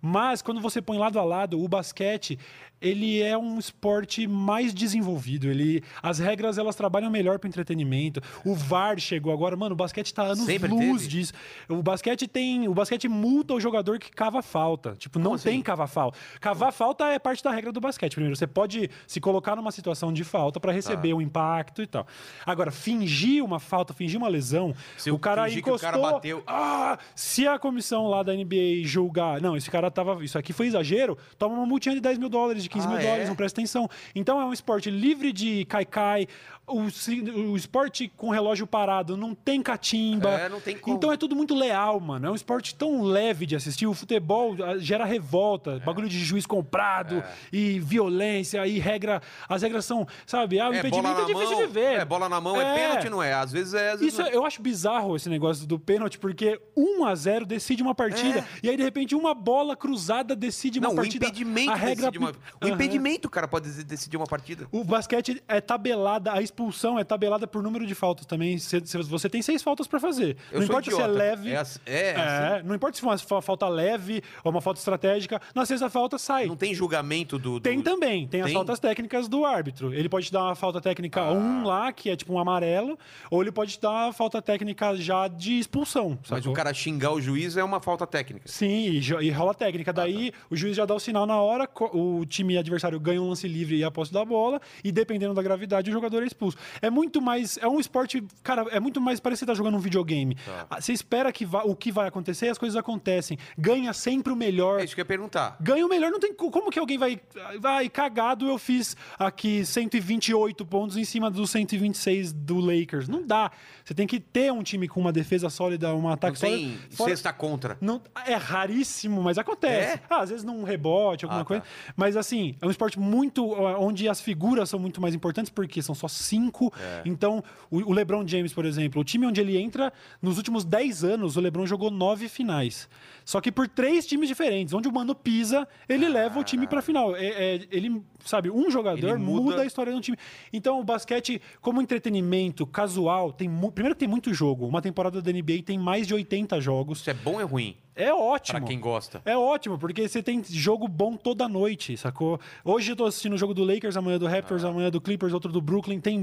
Mas 0.00 0.40
quando 0.42 0.60
você 0.60 0.80
põe 0.80 0.96
lado 0.98 1.18
a 1.18 1.24
lado, 1.24 1.60
o 1.62 1.66
basquete, 1.68 2.38
ele 2.80 3.20
é 3.20 3.36
um 3.36 3.58
esporte 3.58 4.28
mais 4.28 4.72
desenvolvido. 4.72 5.48
Ele, 5.48 5.82
as 6.00 6.20
regras 6.20 6.56
elas 6.58 6.76
trabalham 6.76 7.10
melhor 7.10 7.38
para 7.40 7.48
entretenimento. 7.48 8.20
O 8.44 8.54
VAR 8.54 8.98
chegou 9.00 9.32
agora, 9.32 9.56
mano. 9.56 9.72
O 9.72 9.76
basquete 9.76 10.14
tá 10.14 10.22
anos 10.22 10.44
Sempre 10.46 10.70
luz 10.70 11.02
teve? 11.02 11.08
disso. 11.08 11.32
O 11.68 11.82
basquete 11.82 12.28
tem, 12.28 12.68
o 12.68 12.74
basquete 12.74 13.08
multa 13.08 13.54
o 13.54 13.60
jogador 13.60 13.98
que 13.98 14.10
cava 14.12 14.40
falta. 14.40 14.94
Tipo, 14.96 15.18
não 15.18 15.32
Como 15.32 15.38
tem 15.42 15.54
assim? 15.54 15.62
cava 15.62 15.86
falta. 15.88 16.16
Cavar 16.40 16.72
falta 16.72 17.06
é 17.06 17.18
parte 17.18 17.42
da 17.42 17.50
regra 17.50 17.72
do 17.72 17.80
basquete. 17.80 18.12
Primeiro, 18.12 18.36
você 18.36 18.46
pode 18.46 18.88
se 19.06 19.20
colocar 19.20 19.56
numa 19.56 19.72
situação 19.72 20.12
de 20.12 20.22
falta 20.22 20.60
para 20.60 20.70
receber 20.72 21.08
Tá. 21.10 21.14
um 21.16 21.20
impacto 21.20 21.82
e 21.82 21.86
tal. 21.88 22.06
Agora, 22.46 22.70
fingir 22.70 23.44
uma 23.44 23.58
falta, 23.58 23.92
fingir 23.92 24.16
uma 24.18 24.28
lesão, 24.28 24.72
Se 24.96 25.10
o 25.10 25.18
cara 25.18 25.48
que 25.48 25.56
o 25.56 25.58
encostou. 25.58 25.90
cara 25.90 25.98
bateu- 25.98 26.44
Ah, 26.46 26.96
se 27.16 27.48
a 27.48 27.58
comissão 27.58 28.06
lá 28.06 28.22
da 28.22 28.32
NBA 28.32 28.84
julgar, 28.84 29.40
não, 29.40 29.56
esse 29.56 29.68
cara 29.68 29.87
tava. 29.90 30.22
Isso 30.24 30.38
aqui 30.38 30.52
foi 30.52 30.66
exagero, 30.66 31.16
toma 31.38 31.54
uma 31.54 31.66
multinha 31.66 31.94
de 31.94 32.00
10 32.00 32.18
mil 32.18 32.28
dólares, 32.28 32.62
de 32.62 32.68
15 32.68 32.86
Ah, 32.86 32.90
mil 32.90 32.98
é? 32.98 33.02
dólares, 33.02 33.28
não 33.28 33.36
presta 33.36 33.60
atenção. 33.60 33.88
Então 34.14 34.40
é 34.40 34.44
um 34.44 34.52
esporte 34.52 34.90
livre 34.90 35.32
de 35.32 35.64
cai-cai. 35.66 36.26
O, 36.68 37.52
o 37.52 37.56
esporte 37.56 38.10
com 38.16 38.30
relógio 38.30 38.66
parado 38.66 39.16
não 39.16 39.34
tem 39.34 39.62
catimba. 39.62 40.30
É, 40.30 40.48
não 40.48 40.60
tem 40.60 40.76
como. 40.76 40.96
Então 40.96 41.10
é 41.12 41.16
tudo 41.16 41.34
muito 41.34 41.54
leal, 41.54 41.98
mano. 42.00 42.26
É 42.26 42.30
um 42.30 42.34
esporte 42.34 42.74
tão 42.74 43.02
leve 43.02 43.46
de 43.46 43.56
assistir. 43.56 43.86
O 43.86 43.94
futebol 43.94 44.56
ah, 44.62 44.78
gera 44.78 45.04
É. 45.04 45.06
revolta, 45.08 45.80
bagulho 45.84 46.08
de 46.08 46.18
juiz 46.18 46.46
comprado 46.46 47.22
e 47.52 47.78
violência 47.80 48.66
e 48.66 48.78
regra. 48.78 49.20
As 49.48 49.62
regras 49.62 49.84
são, 49.84 50.06
sabe? 50.26 50.60
Ah, 50.60 50.68
o 50.70 50.74
É, 50.74 50.78
impedimento 50.78 51.20
é 51.20 51.24
difícil 51.24 51.56
mão, 51.56 51.66
de 51.66 51.72
ver. 51.72 52.00
É, 52.00 52.04
bola 52.04 52.28
na 52.28 52.40
mão 52.40 52.60
é, 52.60 52.74
pênalti, 52.74 53.08
não 53.08 53.22
é? 53.22 53.32
Às 53.34 53.52
vezes 53.52 53.74
é. 53.74 53.90
Às 53.92 54.00
vezes 54.00 54.14
Isso 54.14 54.22
é- 54.22 54.34
eu 54.34 54.44
acho 54.44 54.60
bizarro 54.62 55.16
esse 55.16 55.28
negócio 55.28 55.66
do 55.66 55.78
pênalti, 55.78 56.18
porque 56.18 56.60
1 56.76 57.04
a 57.04 57.14
0 57.14 57.44
decide 57.46 57.82
uma 57.82 57.94
partida. 57.94 58.44
E 58.62 58.68
aí, 58.68 58.76
de 58.76 58.82
repente, 58.82 59.14
uma 59.14 59.34
bola 59.34 59.76
cruzada 59.76 60.34
decide 60.36 60.78
uma 60.78 60.88
Não, 60.88 60.92
o 60.94 60.96
partida. 60.96 61.26
impedimento 61.26 61.70
a 61.70 61.74
regra... 61.74 62.10
decide 62.10 62.18
uma... 62.18 62.30
O 62.30 62.64
Aham. 62.64 62.74
impedimento, 62.74 63.28
cara, 63.30 63.48
pode 63.48 63.70
decidir 63.84 64.16
uma 64.16 64.26
partida. 64.26 64.66
O 64.70 64.84
basquete 64.84 65.42
é 65.48 65.60
tabelada, 65.60 66.32
a 66.32 66.42
expulsão 66.58 66.98
é 66.98 67.04
tabelada 67.04 67.46
por 67.46 67.62
número 67.62 67.86
de 67.86 67.94
faltas 67.94 68.26
também. 68.26 68.58
Você, 68.58 68.80
você 68.80 69.28
tem 69.28 69.40
seis 69.42 69.62
faltas 69.62 69.86
pra 69.86 70.00
fazer. 70.00 70.36
Eu 70.50 70.58
não 70.58 70.64
importa 70.66 70.90
se 70.90 70.96
é 70.96 71.00
idiota. 71.04 71.12
leve. 71.18 71.50
É 71.52 71.56
assim- 71.56 71.78
é 71.86 72.08
é, 72.08 72.62
não 72.64 72.74
importa 72.74 72.96
se 72.96 73.00
for 73.00 73.08
uma 73.08 73.18
fa- 73.18 73.40
falta 73.42 73.68
leve 73.68 74.22
ou 74.42 74.50
uma 74.50 74.60
falta 74.60 74.78
estratégica. 74.80 75.40
Na 75.54 75.64
sexta 75.64 75.88
falta 75.88 76.18
sai. 76.18 76.46
Não 76.46 76.56
tem 76.56 76.74
julgamento 76.74 77.38
do. 77.38 77.54
do- 77.54 77.60
Tem 77.60 77.80
também, 77.80 78.26
tem, 78.26 78.40
as 78.40 78.46
Tem? 78.46 78.54
faltas 78.54 78.78
técnicas 78.80 79.28
do 79.28 79.44
árbitro. 79.44 79.94
Ele 79.94 80.08
pode 80.08 80.26
te 80.26 80.32
dar 80.32 80.44
uma 80.44 80.54
falta 80.54 80.80
técnica 80.80 81.20
Ah. 81.22 81.32
1 81.32 81.64
lá, 81.64 81.92
que 81.92 82.10
é 82.10 82.16
tipo 82.16 82.32
um 82.32 82.38
amarelo, 82.38 82.98
ou 83.30 83.40
ele 83.42 83.52
pode 83.52 83.72
te 83.72 83.80
dar 83.80 84.06
uma 84.06 84.12
falta 84.12 84.42
técnica 84.42 84.96
já 84.96 85.28
de 85.28 85.58
expulsão. 85.60 86.18
Mas 86.20 86.28
sacou? 86.40 86.52
o 86.52 86.54
cara 86.54 86.74
xingar 86.74 87.12
o 87.12 87.20
juiz 87.20 87.56
é 87.56 87.62
uma 87.62 87.80
falta 87.80 88.06
técnica. 88.06 88.46
Sim, 88.48 88.66
e, 88.90 88.98
e 88.98 89.30
rola 89.30 89.52
Ah, 89.52 89.54
técnica. 89.54 89.92
tá. 89.94 89.98
Daí 90.02 90.32
o 90.50 90.56
juiz 90.56 90.76
já 90.76 90.84
dá 90.86 90.94
o 90.94 91.00
sinal 91.00 91.26
na 91.26 91.40
hora, 91.40 91.68
o 91.92 92.24
time 92.26 92.56
adversário 92.56 92.98
ganha 93.00 93.20
um 93.20 93.28
lance 93.28 93.46
livre 93.48 93.76
e 93.76 93.84
a 93.84 93.90
posse 93.90 94.12
da 94.12 94.24
bola, 94.24 94.60
e 94.84 94.90
dependendo 94.92 95.34
da 95.34 95.42
gravidade, 95.42 95.90
o 95.90 95.92
jogador 95.92 96.22
é 96.22 96.26
expulso. 96.26 96.47
É 96.82 96.90
muito 96.90 97.20
mais. 97.20 97.58
É 97.58 97.68
um 97.68 97.78
esporte. 97.80 98.22
Cara, 98.42 98.66
é 98.70 98.80
muito 98.80 99.00
mais 99.00 99.20
parece 99.20 99.40
que 99.40 99.44
você 99.44 99.52
tá 99.52 99.54
jogando 99.54 99.76
um 99.76 99.80
videogame. 99.80 100.34
Tá. 100.36 100.66
Ah, 100.70 100.80
Você 100.80 100.92
espera 100.92 101.32
que 101.32 101.44
vá- 101.44 101.62
o 101.64 101.74
que 101.74 101.90
vai 101.92 102.08
acontecer 102.08 102.46
e 102.46 102.48
as 102.50 102.58
coisas 102.58 102.76
acontecem. 102.76 103.38
Ganha 103.56 103.92
sempre 103.92 104.32
o 104.32 104.36
melhor. 104.36 104.80
É 104.80 104.84
isso 104.84 104.94
que 104.94 105.00
eu 105.00 105.04
ia 105.04 105.06
perguntar. 105.06 105.56
Ganha 105.60 105.84
o 105.84 105.88
melhor, 105.88 106.10
não 106.10 106.20
tem 106.20 106.32
co- 106.34 106.50
como 106.50 106.70
que 106.70 106.78
alguém 106.78 106.98
vai 106.98 107.20
vai 107.60 107.88
cagado, 107.88 108.46
eu 108.48 108.58
fiz 108.58 108.96
aqui 109.18 109.64
128 109.64 110.64
pontos 110.66 110.96
em 110.96 111.04
cima 111.04 111.30
dos 111.30 111.50
126 111.50 112.32
do 112.32 112.58
Lakers. 112.58 113.08
Não 113.08 113.26
dá. 113.26 113.50
Você 113.84 113.94
tem 113.94 114.06
que 114.06 114.20
ter 114.20 114.52
um 114.52 114.62
time 114.62 114.86
com 114.88 115.00
uma 115.00 115.12
defesa 115.12 115.48
sólida, 115.50 115.94
um 115.94 116.02
Não 116.02 116.10
ataque 116.10 116.38
tem 116.38 116.50
sólido. 116.68 116.96
Fora- 116.96 117.10
sexta 117.10 117.32
contra. 117.32 117.76
não, 117.80 118.00
é 118.26 118.34
raríssimo, 118.34 119.22
mas 119.22 119.38
acontece. 119.38 119.94
É? 119.96 120.00
Ah, 120.10 120.20
às 120.20 120.30
vezes 120.30 120.44
num 120.44 120.62
rebote, 120.62 121.24
alguma 121.24 121.40
Ah, 121.42 121.44
tá. 121.44 121.48
coisa. 121.48 121.62
Mas 121.96 122.16
assim, 122.16 122.54
é 122.60 122.66
um 122.66 122.70
esporte 122.70 122.98
muito. 122.98 123.48
onde 123.80 124.08
as 124.08 124.20
figuras 124.20 124.68
são 124.68 124.78
muito 124.78 125.00
mais 125.00 125.14
importantes, 125.14 125.50
porque 125.50 125.80
são 125.82 125.94
só 125.94 126.08
cinco. 126.08 126.37
É. 126.78 127.02
Então, 127.04 127.42
o, 127.70 127.78
o 127.78 127.92
LeBron 127.92 128.26
James, 128.26 128.52
por 128.52 128.64
exemplo, 128.64 129.00
o 129.00 129.04
time 129.04 129.26
onde 129.26 129.40
ele 129.40 129.56
entra, 129.56 129.92
nos 130.22 130.36
últimos 130.36 130.64
10 130.64 131.04
anos, 131.04 131.36
o 131.36 131.40
LeBron 131.40 131.66
jogou 131.66 131.90
nove 131.90 132.28
finais. 132.28 132.88
Só 133.28 133.42
que 133.42 133.52
por 133.52 133.68
três 133.68 134.06
times 134.06 134.26
diferentes. 134.26 134.72
Onde 134.72 134.88
o 134.88 134.92
Mano 134.92 135.14
pisa, 135.14 135.68
ele 135.86 136.08
leva 136.08 136.40
o 136.40 136.42
time 136.42 136.66
pra 136.66 136.80
final. 136.80 137.14
É, 137.14 137.26
é- 137.26 137.68
ele, 137.70 138.00
sabe, 138.24 138.48
um 138.50 138.70
jogador 138.70 139.18
muda- 139.18 139.42
muda... 139.42 139.62
a 139.62 139.66
história 139.66 139.92
do 139.92 140.00
time. 140.00 140.16
Então, 140.50 140.80
o 140.80 140.82
basquete, 140.82 141.38
como 141.60 141.82
entretenimento 141.82 142.66
casual, 142.66 143.30
tem 143.30 143.46
mu- 143.46 143.70
primeiro 143.70 143.94
que 143.94 143.98
tem 144.00 144.08
muito 144.08 144.32
jogo. 144.32 144.66
Uma 144.66 144.80
temporada 144.80 145.20
da 145.20 145.30
NBA 145.30 145.62
tem 145.62 145.78
mais 145.78 146.06
de 146.06 146.14
80 146.14 146.58
jogos. 146.58 147.00
Isso 147.00 147.10
é 147.10 147.12
bom 147.14 147.34
ou 147.34 147.40
é 147.42 147.44
ruim? 147.44 147.76
É 147.94 148.14
ótimo. 148.14 148.58
Pra 148.60 148.66
quem 148.66 148.78
gosta. 148.80 149.20
É 149.26 149.36
ótimo, 149.36 149.76
porque 149.76 150.08
você 150.08 150.22
tem 150.22 150.40
jogo 150.48 150.86
bom 150.88 151.14
toda 151.16 151.48
noite, 151.48 151.96
sacou? 151.98 152.38
Hoje 152.64 152.92
eu 152.92 152.96
tô 152.96 153.04
assistindo 153.04 153.32
o 153.32 153.36
jogo 153.36 153.52
do 153.52 153.64
Lakers, 153.64 153.96
amanhã 153.96 154.18
do 154.18 154.26
Raptors, 154.28 154.64
Ah. 154.64 154.68
amanhã 154.68 154.88
do 154.88 155.00
Clippers, 155.00 155.34
outro 155.34 155.50
do 155.52 155.60
Brooklyn. 155.60 156.00
Tem 156.00 156.18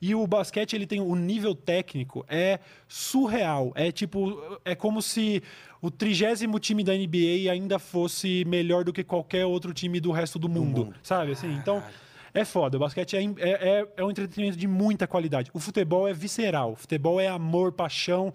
E 0.00 0.14
o 0.14 0.24
basquete, 0.26 0.74
ele 0.74 0.86
tem 0.86 1.00
o 1.00 1.14
nível 1.16 1.52
técnico, 1.54 2.24
é 2.28 2.60
surreal. 2.88 3.72
É 3.74 3.90
tipo, 3.90 4.40
é 4.64 4.74
como 4.76 5.02
se 5.02 5.42
o 5.80 5.90
trigésimo 5.90 6.58
time 6.58 6.82
da 6.82 6.92
NBA 6.92 7.50
ainda 7.50 7.78
fosse 7.78 8.44
melhor 8.46 8.84
do 8.84 8.92
que 8.92 9.04
qualquer 9.04 9.44
outro 9.46 9.72
time 9.72 10.00
do 10.00 10.10
resto 10.10 10.38
do 10.38 10.48
mundo, 10.48 10.86
mundo. 10.86 10.96
sabe? 11.02 11.32
Assim, 11.32 11.52
então... 11.54 11.82
É 12.34 12.44
foda, 12.44 12.76
o 12.76 12.80
basquete 12.80 13.16
é, 13.16 13.22
é, 13.22 13.50
é, 13.78 13.88
é 13.96 14.04
um 14.04 14.10
entretenimento 14.10 14.58
de 14.58 14.68
muita 14.68 15.06
qualidade. 15.06 15.50
O 15.54 15.58
futebol 15.58 16.06
é 16.06 16.12
visceral, 16.12 16.72
o 16.72 16.76
futebol 16.76 17.18
é 17.18 17.28
amor, 17.28 17.72
paixão 17.72 18.30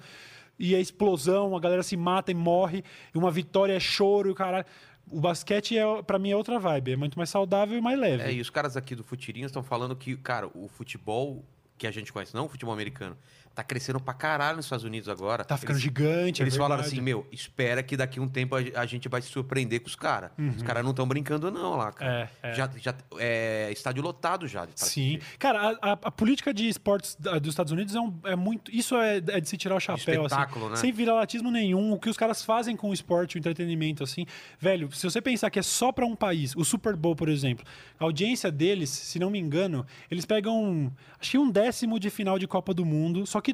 e 0.58 0.74
é 0.74 0.80
explosão, 0.80 1.56
a 1.56 1.60
galera 1.60 1.84
se 1.84 1.96
mata 1.96 2.32
e 2.32 2.34
morre, 2.34 2.84
e 3.14 3.18
uma 3.18 3.30
vitória 3.30 3.74
é 3.74 3.80
choro 3.80 4.30
e 4.30 4.32
o 4.32 4.36
caralho. 4.36 4.66
O 5.12 5.20
basquete, 5.20 5.78
é, 5.78 6.02
para 6.04 6.18
mim, 6.18 6.32
é 6.32 6.36
outra 6.36 6.58
vibe, 6.58 6.94
é 6.94 6.96
muito 6.96 7.18
mais 7.18 7.30
saudável 7.30 7.78
e 7.78 7.82
mais 7.82 8.00
leve. 8.00 8.24
É, 8.24 8.34
e 8.34 8.42
os 8.42 8.50
caras 8.50 8.76
aqui 8.76 8.96
do 8.96 9.04
Futirinhas 9.04 9.50
estão 9.50 9.62
falando 9.62 9.96
que, 9.96 10.16
cara, 10.18 10.48
o 10.48 10.68
futebol 10.68 11.44
que 11.78 11.86
a 11.86 11.92
gente 11.92 12.14
conhece, 12.14 12.34
não 12.34 12.46
o 12.46 12.50
futebol 12.50 12.74
americano, 12.74 13.18
tá 13.54 13.64
crescendo 13.64 14.00
pra 14.00 14.14
caralho 14.14 14.58
nos 14.58 14.66
Estados 14.66 14.86
Unidos 14.86 15.10
agora. 15.10 15.44
Tá 15.44 15.58
ficando 15.58 15.74
Eles- 15.76 15.84
gigante, 15.84 16.42
é 16.42 16.44
Eles 16.46 16.56
falaram 16.56 16.82
verdade. 16.82 16.96
assim, 16.96 17.02
meu, 17.04 17.28
espera 17.32 17.84
que 17.84 17.98
daqui 17.98 18.20
a 18.20 18.22
um 18.22 18.28
tempo 18.28 18.56
a, 18.56 18.86
gente 18.86 19.08
vai 19.10 19.22
se 19.22 19.28
surpreender 19.30 19.82
com 19.82 19.88
os 19.88 19.96
caras. 19.96 20.32
Os 20.56 20.64
caras 20.64 20.84
não 20.84 20.92
estão 20.92 21.08
brincando 21.08 21.52
não 21.52 21.76
lá, 21.78 21.92
cara. 21.92 22.12
Uhum. 22.12 22.28
É, 22.44 22.50
é. 22.52 22.54
Já, 22.54 22.70
já, 22.78 22.96
é 23.20 23.70
estádio 23.72 24.02
lotado 24.04 24.48
já. 24.48 24.66
Sim. 24.76 25.16
assistir. 25.18 25.22
Cara, 25.38 25.78
a, 25.82 25.92
a- 25.94 26.12
política 26.12 26.54
de 26.54 26.68
esportes 26.68 27.16
dos 27.16 27.48
Estados 27.50 27.72
Unidos 27.72 27.96
é, 27.96 28.00
um- 28.00 28.20
é 28.24 28.36
muito. 28.36 28.72
Isso 28.74 28.96
é, 28.96 29.18
é 29.18 29.40
de 29.42 29.48
se 29.50 29.58
tirar 29.58 29.76
o 29.76 29.80
chapéu, 29.80 30.24
espetáculo, 30.26 30.66
assim. 30.66 30.74
né? 30.76 30.80
Sem 30.82 30.92
viralatismo 30.92 31.52
nenhum. 31.52 31.92
O 31.94 32.00
que 32.00 32.10
os 32.10 32.18
caras 32.18 32.44
fazem 32.44 32.76
com 32.76 32.90
o 32.90 32.94
esporte, 32.94 33.36
o 33.36 33.40
entretenimento, 33.40 34.04
assim. 34.04 34.26
Velho, 34.60 34.92
se 34.94 35.04
você 35.04 35.22
pensar 35.22 35.50
que 35.50 35.60
é 35.60 35.62
só 35.64 35.92
pra 35.92 36.06
um 36.06 36.16
país, 36.16 36.56
o 36.56 36.64
Super 36.64 36.96
Bowl, 36.96 37.16
por 37.16 37.28
exemplo, 37.30 37.66
a 38.00 38.04
audiência 38.04 38.52
deles, 38.52 38.90
se 38.90 39.20
não 39.20 39.30
me 39.30 39.40
engano, 39.40 39.86
eles 40.10 40.26
pegam. 40.26 40.92
Acho 41.20 41.32
que 41.32 41.38
um 41.38 41.50
décimo 41.52 42.00
de 42.00 42.10
final 42.10 42.40
de 42.40 42.48
Copa 42.48 42.74
do 42.74 42.86
Mundo, 42.86 43.26
só 43.28 43.40
que 43.42 43.51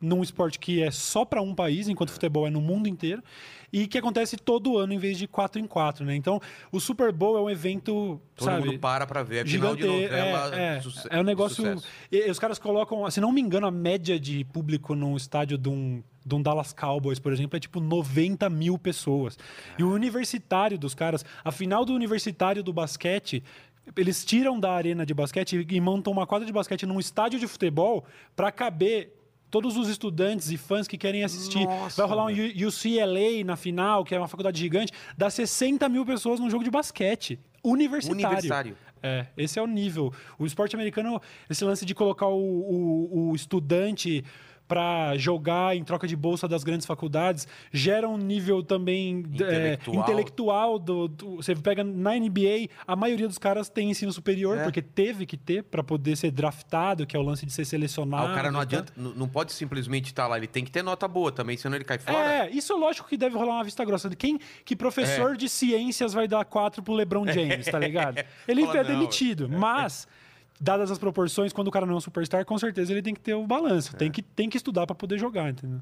num 0.00 0.22
esporte 0.22 0.58
que 0.58 0.82
é 0.82 0.90
só 0.90 1.24
pra 1.24 1.40
um 1.40 1.54
país, 1.54 1.88
enquanto 1.88 2.10
o 2.10 2.12
futebol 2.12 2.46
é 2.46 2.50
no 2.50 2.60
mundo 2.60 2.86
inteiro, 2.88 3.22
e 3.72 3.86
que 3.86 3.96
acontece 3.98 4.36
todo 4.36 4.76
ano 4.78 4.92
em 4.92 4.98
vez 4.98 5.16
de 5.18 5.26
quatro 5.26 5.60
em 5.60 5.66
quatro, 5.66 6.04
né? 6.04 6.14
Então, 6.14 6.40
o 6.70 6.78
Super 6.78 7.10
Bowl 7.12 7.36
é 7.36 7.40
um 7.40 7.50
evento, 7.50 8.20
Todo 8.34 8.44
sabe, 8.44 8.66
mundo 8.66 8.78
para 8.78 9.06
pra 9.06 9.22
ver. 9.22 9.44
É 9.46 9.48
final 9.48 9.74
de 9.74 9.82
gigante. 9.82 10.02
novela. 10.02 10.54
É, 10.56 10.60
é, 10.60 10.82
é 11.16 11.20
um 11.20 11.24
negócio. 11.24 11.64
e- 12.12 12.26
e 12.26 12.30
os 12.30 12.38
caras 12.38 12.58
colocam, 12.58 13.10
se 13.10 13.20
não 13.20 13.32
me 13.32 13.40
engano, 13.40 13.66
a 13.66 13.70
média 13.70 14.20
de 14.20 14.44
público 14.44 14.94
num 14.94 15.16
estádio 15.16 15.56
de 15.58 15.68
um, 15.68 16.02
de 16.24 16.34
um 16.34 16.42
Dallas 16.42 16.72
Cowboys, 16.72 17.18
por 17.18 17.32
exemplo, 17.32 17.56
é 17.56 17.60
tipo 17.60 17.80
90 17.80 18.48
mil 18.50 18.78
pessoas. 18.78 19.38
E 19.78 19.82
o 19.82 19.90
universitário 19.92 20.78
dos 20.78 20.94
caras, 20.94 21.24
a 21.44 21.50
final 21.50 21.84
do 21.84 21.92
universitário 21.94 22.62
do 22.62 22.72
basquete, 22.72 23.42
eles 23.96 24.24
tiram 24.24 24.58
da 24.60 24.72
arena 24.72 25.04
de 25.06 25.14
basquete 25.14 25.66
e 25.68 25.80
montam 25.80 26.12
uma 26.12 26.26
quadra 26.26 26.46
de 26.46 26.52
basquete 26.52 26.84
num 26.86 27.00
estádio 27.00 27.38
de 27.40 27.46
futebol 27.46 28.04
para 28.34 28.50
caber 28.52 29.12
todos 29.50 29.76
os 29.76 29.88
estudantes 29.88 30.50
e 30.50 30.56
fãs 30.56 30.86
que 30.88 30.98
querem 30.98 31.22
assistir. 31.24 31.64
Nossa, 31.64 32.02
Vai 32.02 32.08
rolar 32.10 32.26
um 32.26 32.66
UCLA 32.68 33.44
na 33.44 33.56
final, 33.56 34.04
que 34.04 34.14
é 34.14 34.18
uma 34.18 34.28
faculdade 34.28 34.58
gigante, 34.58 34.92
dá 35.16 35.30
60 35.30 35.88
mil 35.88 36.04
pessoas 36.04 36.40
num 36.40 36.50
jogo 36.50 36.64
de 36.64 36.70
basquete. 36.70 37.38
Universitário. 37.62 38.20
Universitário. 38.22 38.76
É, 39.02 39.26
esse 39.36 39.58
é 39.58 39.62
o 39.62 39.66
nível. 39.66 40.12
O 40.38 40.46
esporte 40.46 40.74
americano, 40.74 41.20
esse 41.48 41.64
lance 41.64 41.84
de 41.84 41.94
colocar 41.94 42.26
o, 42.26 42.38
o- 42.38 43.30
o 43.30 43.36
estudante 43.36 44.24
para 44.68 45.16
jogar 45.16 45.76
em 45.76 45.84
troca 45.84 46.06
de 46.06 46.16
bolsa 46.16 46.48
das 46.48 46.64
grandes 46.64 46.86
faculdades 46.86 47.46
gera 47.72 48.08
um 48.08 48.16
nível 48.18 48.62
também 48.62 49.24
é, 49.40 49.74
Intelectual. 49.74 49.96
intelectual 50.02 50.78
do, 50.78 51.08
do- 51.08 51.36
você 51.36 51.54
pega 51.54 51.84
na 51.84 52.14
NBA 52.16 52.68
a 52.86 52.96
maioria 52.96 53.28
dos 53.28 53.38
caras 53.38 53.68
tem 53.68 53.90
ensino 53.90 54.12
superior 54.12 54.58
É. 54.58 54.64
porque 54.64 54.82
teve 54.82 55.24
que 55.26 55.36
ter 55.36 55.62
para 55.62 55.82
poder 55.84 56.16
ser 56.16 56.30
draftado 56.30 57.06
que 57.06 57.16
é 57.16 57.18
o 57.18 57.22
lance 57.22 57.46
de 57.46 57.52
ser 57.52 57.64
selecionado 57.64 58.26
Ah, 58.28 58.32
o 58.32 58.34
cara 58.34 58.48
não 58.50 58.54
tal. 58.54 58.62
adianta, 58.62 58.92
n- 58.96 59.12
não 59.16 59.28
pode 59.28 59.52
simplesmente 59.52 60.06
estar 60.06 60.26
lá, 60.26 60.36
ele 60.36 60.46
tem 60.46 60.64
que 60.64 60.70
ter 60.70 60.82
nota 60.82 61.06
boa 61.06 61.30
também, 61.30 61.56
senão 61.56 61.76
ele 61.76 61.84
cai 61.84 61.98
fora. 61.98 62.16
É, 62.46 62.50
isso 62.50 62.72
é 62.72 62.76
lógico 62.76 63.08
que 63.08 63.16
deve 63.16 63.36
rolar 63.36 63.54
uma 63.54 63.64
vista 63.64 63.84
grossa. 63.84 64.08
Quem, 64.16 64.38
que 64.64 64.74
professor 64.74 65.34
É. 65.34 65.36
de 65.36 65.48
ciências 65.48 66.12
vai 66.12 66.26
dar 66.26 66.44
quatro 66.44 66.82
pro 66.82 66.92
LeBron 66.94 67.26
James, 67.26 67.66
tá 67.66 67.78
ligado? 67.78 68.16
Ele 68.48 68.64
Fala, 68.66 68.78
é 68.78 68.84
demitido, 68.84 69.48
mas 69.48 70.06
dadas 70.60 70.90
as 70.90 70.98
proporções, 70.98 71.52
quando 71.52 71.68
o 71.68 71.70
cara 71.70 71.84
não 71.86 71.94
é 71.94 71.96
um 71.96 72.00
superstar, 72.00 72.44
com 72.44 72.56
certeza 72.58 72.92
ele 72.92 73.02
tem 73.02 73.14
que 73.14 73.20
ter 73.20 73.34
o 73.34 73.46
balanço, 73.46 73.94
tem, 73.96 74.10
que, 74.10 74.22
tem 74.22 74.48
que 74.48 74.56
estudar 74.56 74.86
pra 74.86 74.94
poder 74.94 75.18
jogar, 75.18 75.50
entendeu? 75.50 75.80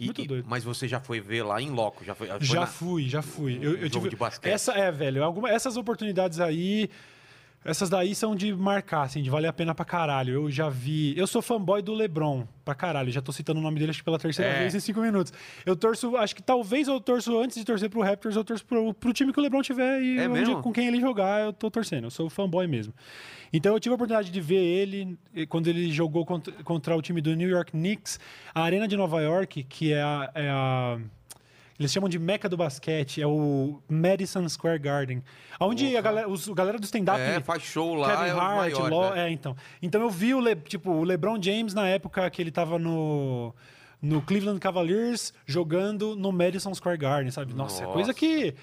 E- 0.00 0.04
muito 0.04 0.20
e- 0.22 0.26
doido. 0.26 0.46
Mas 0.48 0.62
você 0.64 0.86
já 0.86 1.00
foi 1.00 1.20
ver 1.20 1.42
lá 1.42 1.60
em 1.60 1.70
loco, 1.70 2.04
já 2.04 2.14
foi, 2.14 2.28
foi 2.28 2.40
Já 2.40 2.60
na- 2.60 2.66
fui, 2.66 3.08
já 3.08 3.20
fui. 3.22 3.58
Eu, 3.60 3.76
eu 3.76 3.90
tive 3.90 4.08
de 4.08 4.16
basquete. 4.16 4.52
Essa 4.52 4.72
é, 4.72 4.90
velho. 4.92 5.24
Alguma, 5.24 5.50
essas 5.50 5.76
oportunidades 5.76 6.38
aí, 6.40 6.88
essas 7.64 7.90
daí 7.90 8.14
são 8.14 8.34
de 8.34 8.54
marcar, 8.54 9.02
assim, 9.02 9.20
de 9.22 9.28
valer 9.28 9.48
a 9.48 9.52
pena 9.52 9.74
pra 9.74 9.84
caralho. 9.84 10.32
Eu 10.34 10.50
já 10.50 10.68
vi. 10.68 11.12
Eu 11.18 11.26
sou 11.26 11.42
fanboy 11.42 11.82
do 11.82 11.92
LeBron, 11.92 12.46
pra 12.64 12.74
caralho. 12.74 13.10
Já 13.10 13.20
tô 13.20 13.32
citando 13.32 13.60
o 13.60 13.62
nome 13.62 13.78
dele 13.78 13.90
acho 13.90 13.98
que 14.00 14.04
pela 14.04 14.18
terceira 14.18 14.50
É. 14.52 14.58
vez 14.60 14.74
em 14.74 14.80
cinco 14.80 15.00
minutos. 15.00 15.32
Eu 15.66 15.76
torço, 15.76 16.16
acho 16.16 16.34
que 16.34 16.42
talvez 16.42 16.88
eu 16.88 17.00
torço 17.00 17.38
antes 17.38 17.56
de 17.58 17.64
torcer 17.64 17.90
pro 17.90 18.00
Raptors, 18.00 18.36
eu 18.36 18.44
torço 18.44 18.64
pro, 18.64 18.94
pro 18.94 19.12
time 19.12 19.32
que 19.32 19.38
o 19.38 19.42
LeBron 19.42 19.60
tiver 19.62 20.00
e 20.00 20.18
É 20.18 20.28
onde- 20.28 20.54
com 20.62 20.72
quem 20.72 20.86
ele 20.88 21.00
jogar, 21.00 21.42
eu 21.44 21.52
tô 21.52 21.70
torcendo. 21.70 22.04
Eu 22.04 22.10
sou 22.10 22.30
fanboy 22.30 22.66
mesmo. 22.66 22.94
Então 23.52 23.72
eu 23.74 23.80
tive 23.80 23.92
a 23.92 23.96
oportunidade 23.96 24.30
de 24.30 24.40
ver 24.40 24.56
ele 24.62 25.18
quando 25.48 25.68
ele 25.68 25.90
jogou 25.90 26.24
contra, 26.24 26.52
contra 26.64 26.96
o 26.96 27.02
time 27.02 27.20
do 27.20 27.34
New 27.34 27.48
York 27.48 27.72
Knicks, 27.72 28.20
a 28.54 28.62
Arena 28.62 28.86
de 28.86 28.96
Nova 28.96 29.20
York, 29.22 29.64
que 29.64 29.92
é 29.92 30.02
a- 30.02 30.30
é 30.34 30.48
a 30.50 30.98
eles 31.78 31.92
chamam 31.92 32.08
de 32.08 32.18
meca 32.18 32.48
do 32.48 32.56
basquete, 32.56 33.22
é 33.22 33.26
o 33.26 33.80
Madison 33.88 34.48
Square 34.48 34.78
Garden. 34.80 35.22
Onde 35.60 35.96
a 35.96 36.00
galera, 36.00 36.28
os, 36.28 36.48
a 36.48 36.54
galera 36.54 36.78
do 36.78 36.84
stand-up. 36.84 37.20
É, 37.20 37.40
faz 37.40 37.62
show 37.62 37.94
lá, 37.94 38.10
Kevin 38.16 38.28
é 38.28 38.32
Hart, 38.32 38.56
maiores, 38.72 38.90
Lo- 38.90 39.10
né? 39.14 39.28
é, 39.28 39.30
então. 39.30 39.56
Então 39.80 40.00
eu 40.00 40.10
vi 40.10 40.34
o, 40.34 40.40
Le- 40.40 40.56
tipo, 40.56 40.90
o 40.90 41.04
LeBron 41.04 41.40
James 41.40 41.74
na 41.74 41.86
época 41.88 42.28
que 42.30 42.42
ele 42.42 42.50
tava 42.50 42.78
no, 42.78 43.54
no 44.02 44.20
Cleveland 44.22 44.58
Cavaliers 44.60 45.32
jogando 45.46 46.16
no 46.16 46.32
Madison 46.32 46.74
Square 46.74 46.98
Garden, 46.98 47.30
sabe? 47.30 47.54
Nossa, 47.54 47.82
é 47.82 47.86
Nossa. 47.86 47.92
coisa 47.94 48.12
que. 48.14 48.54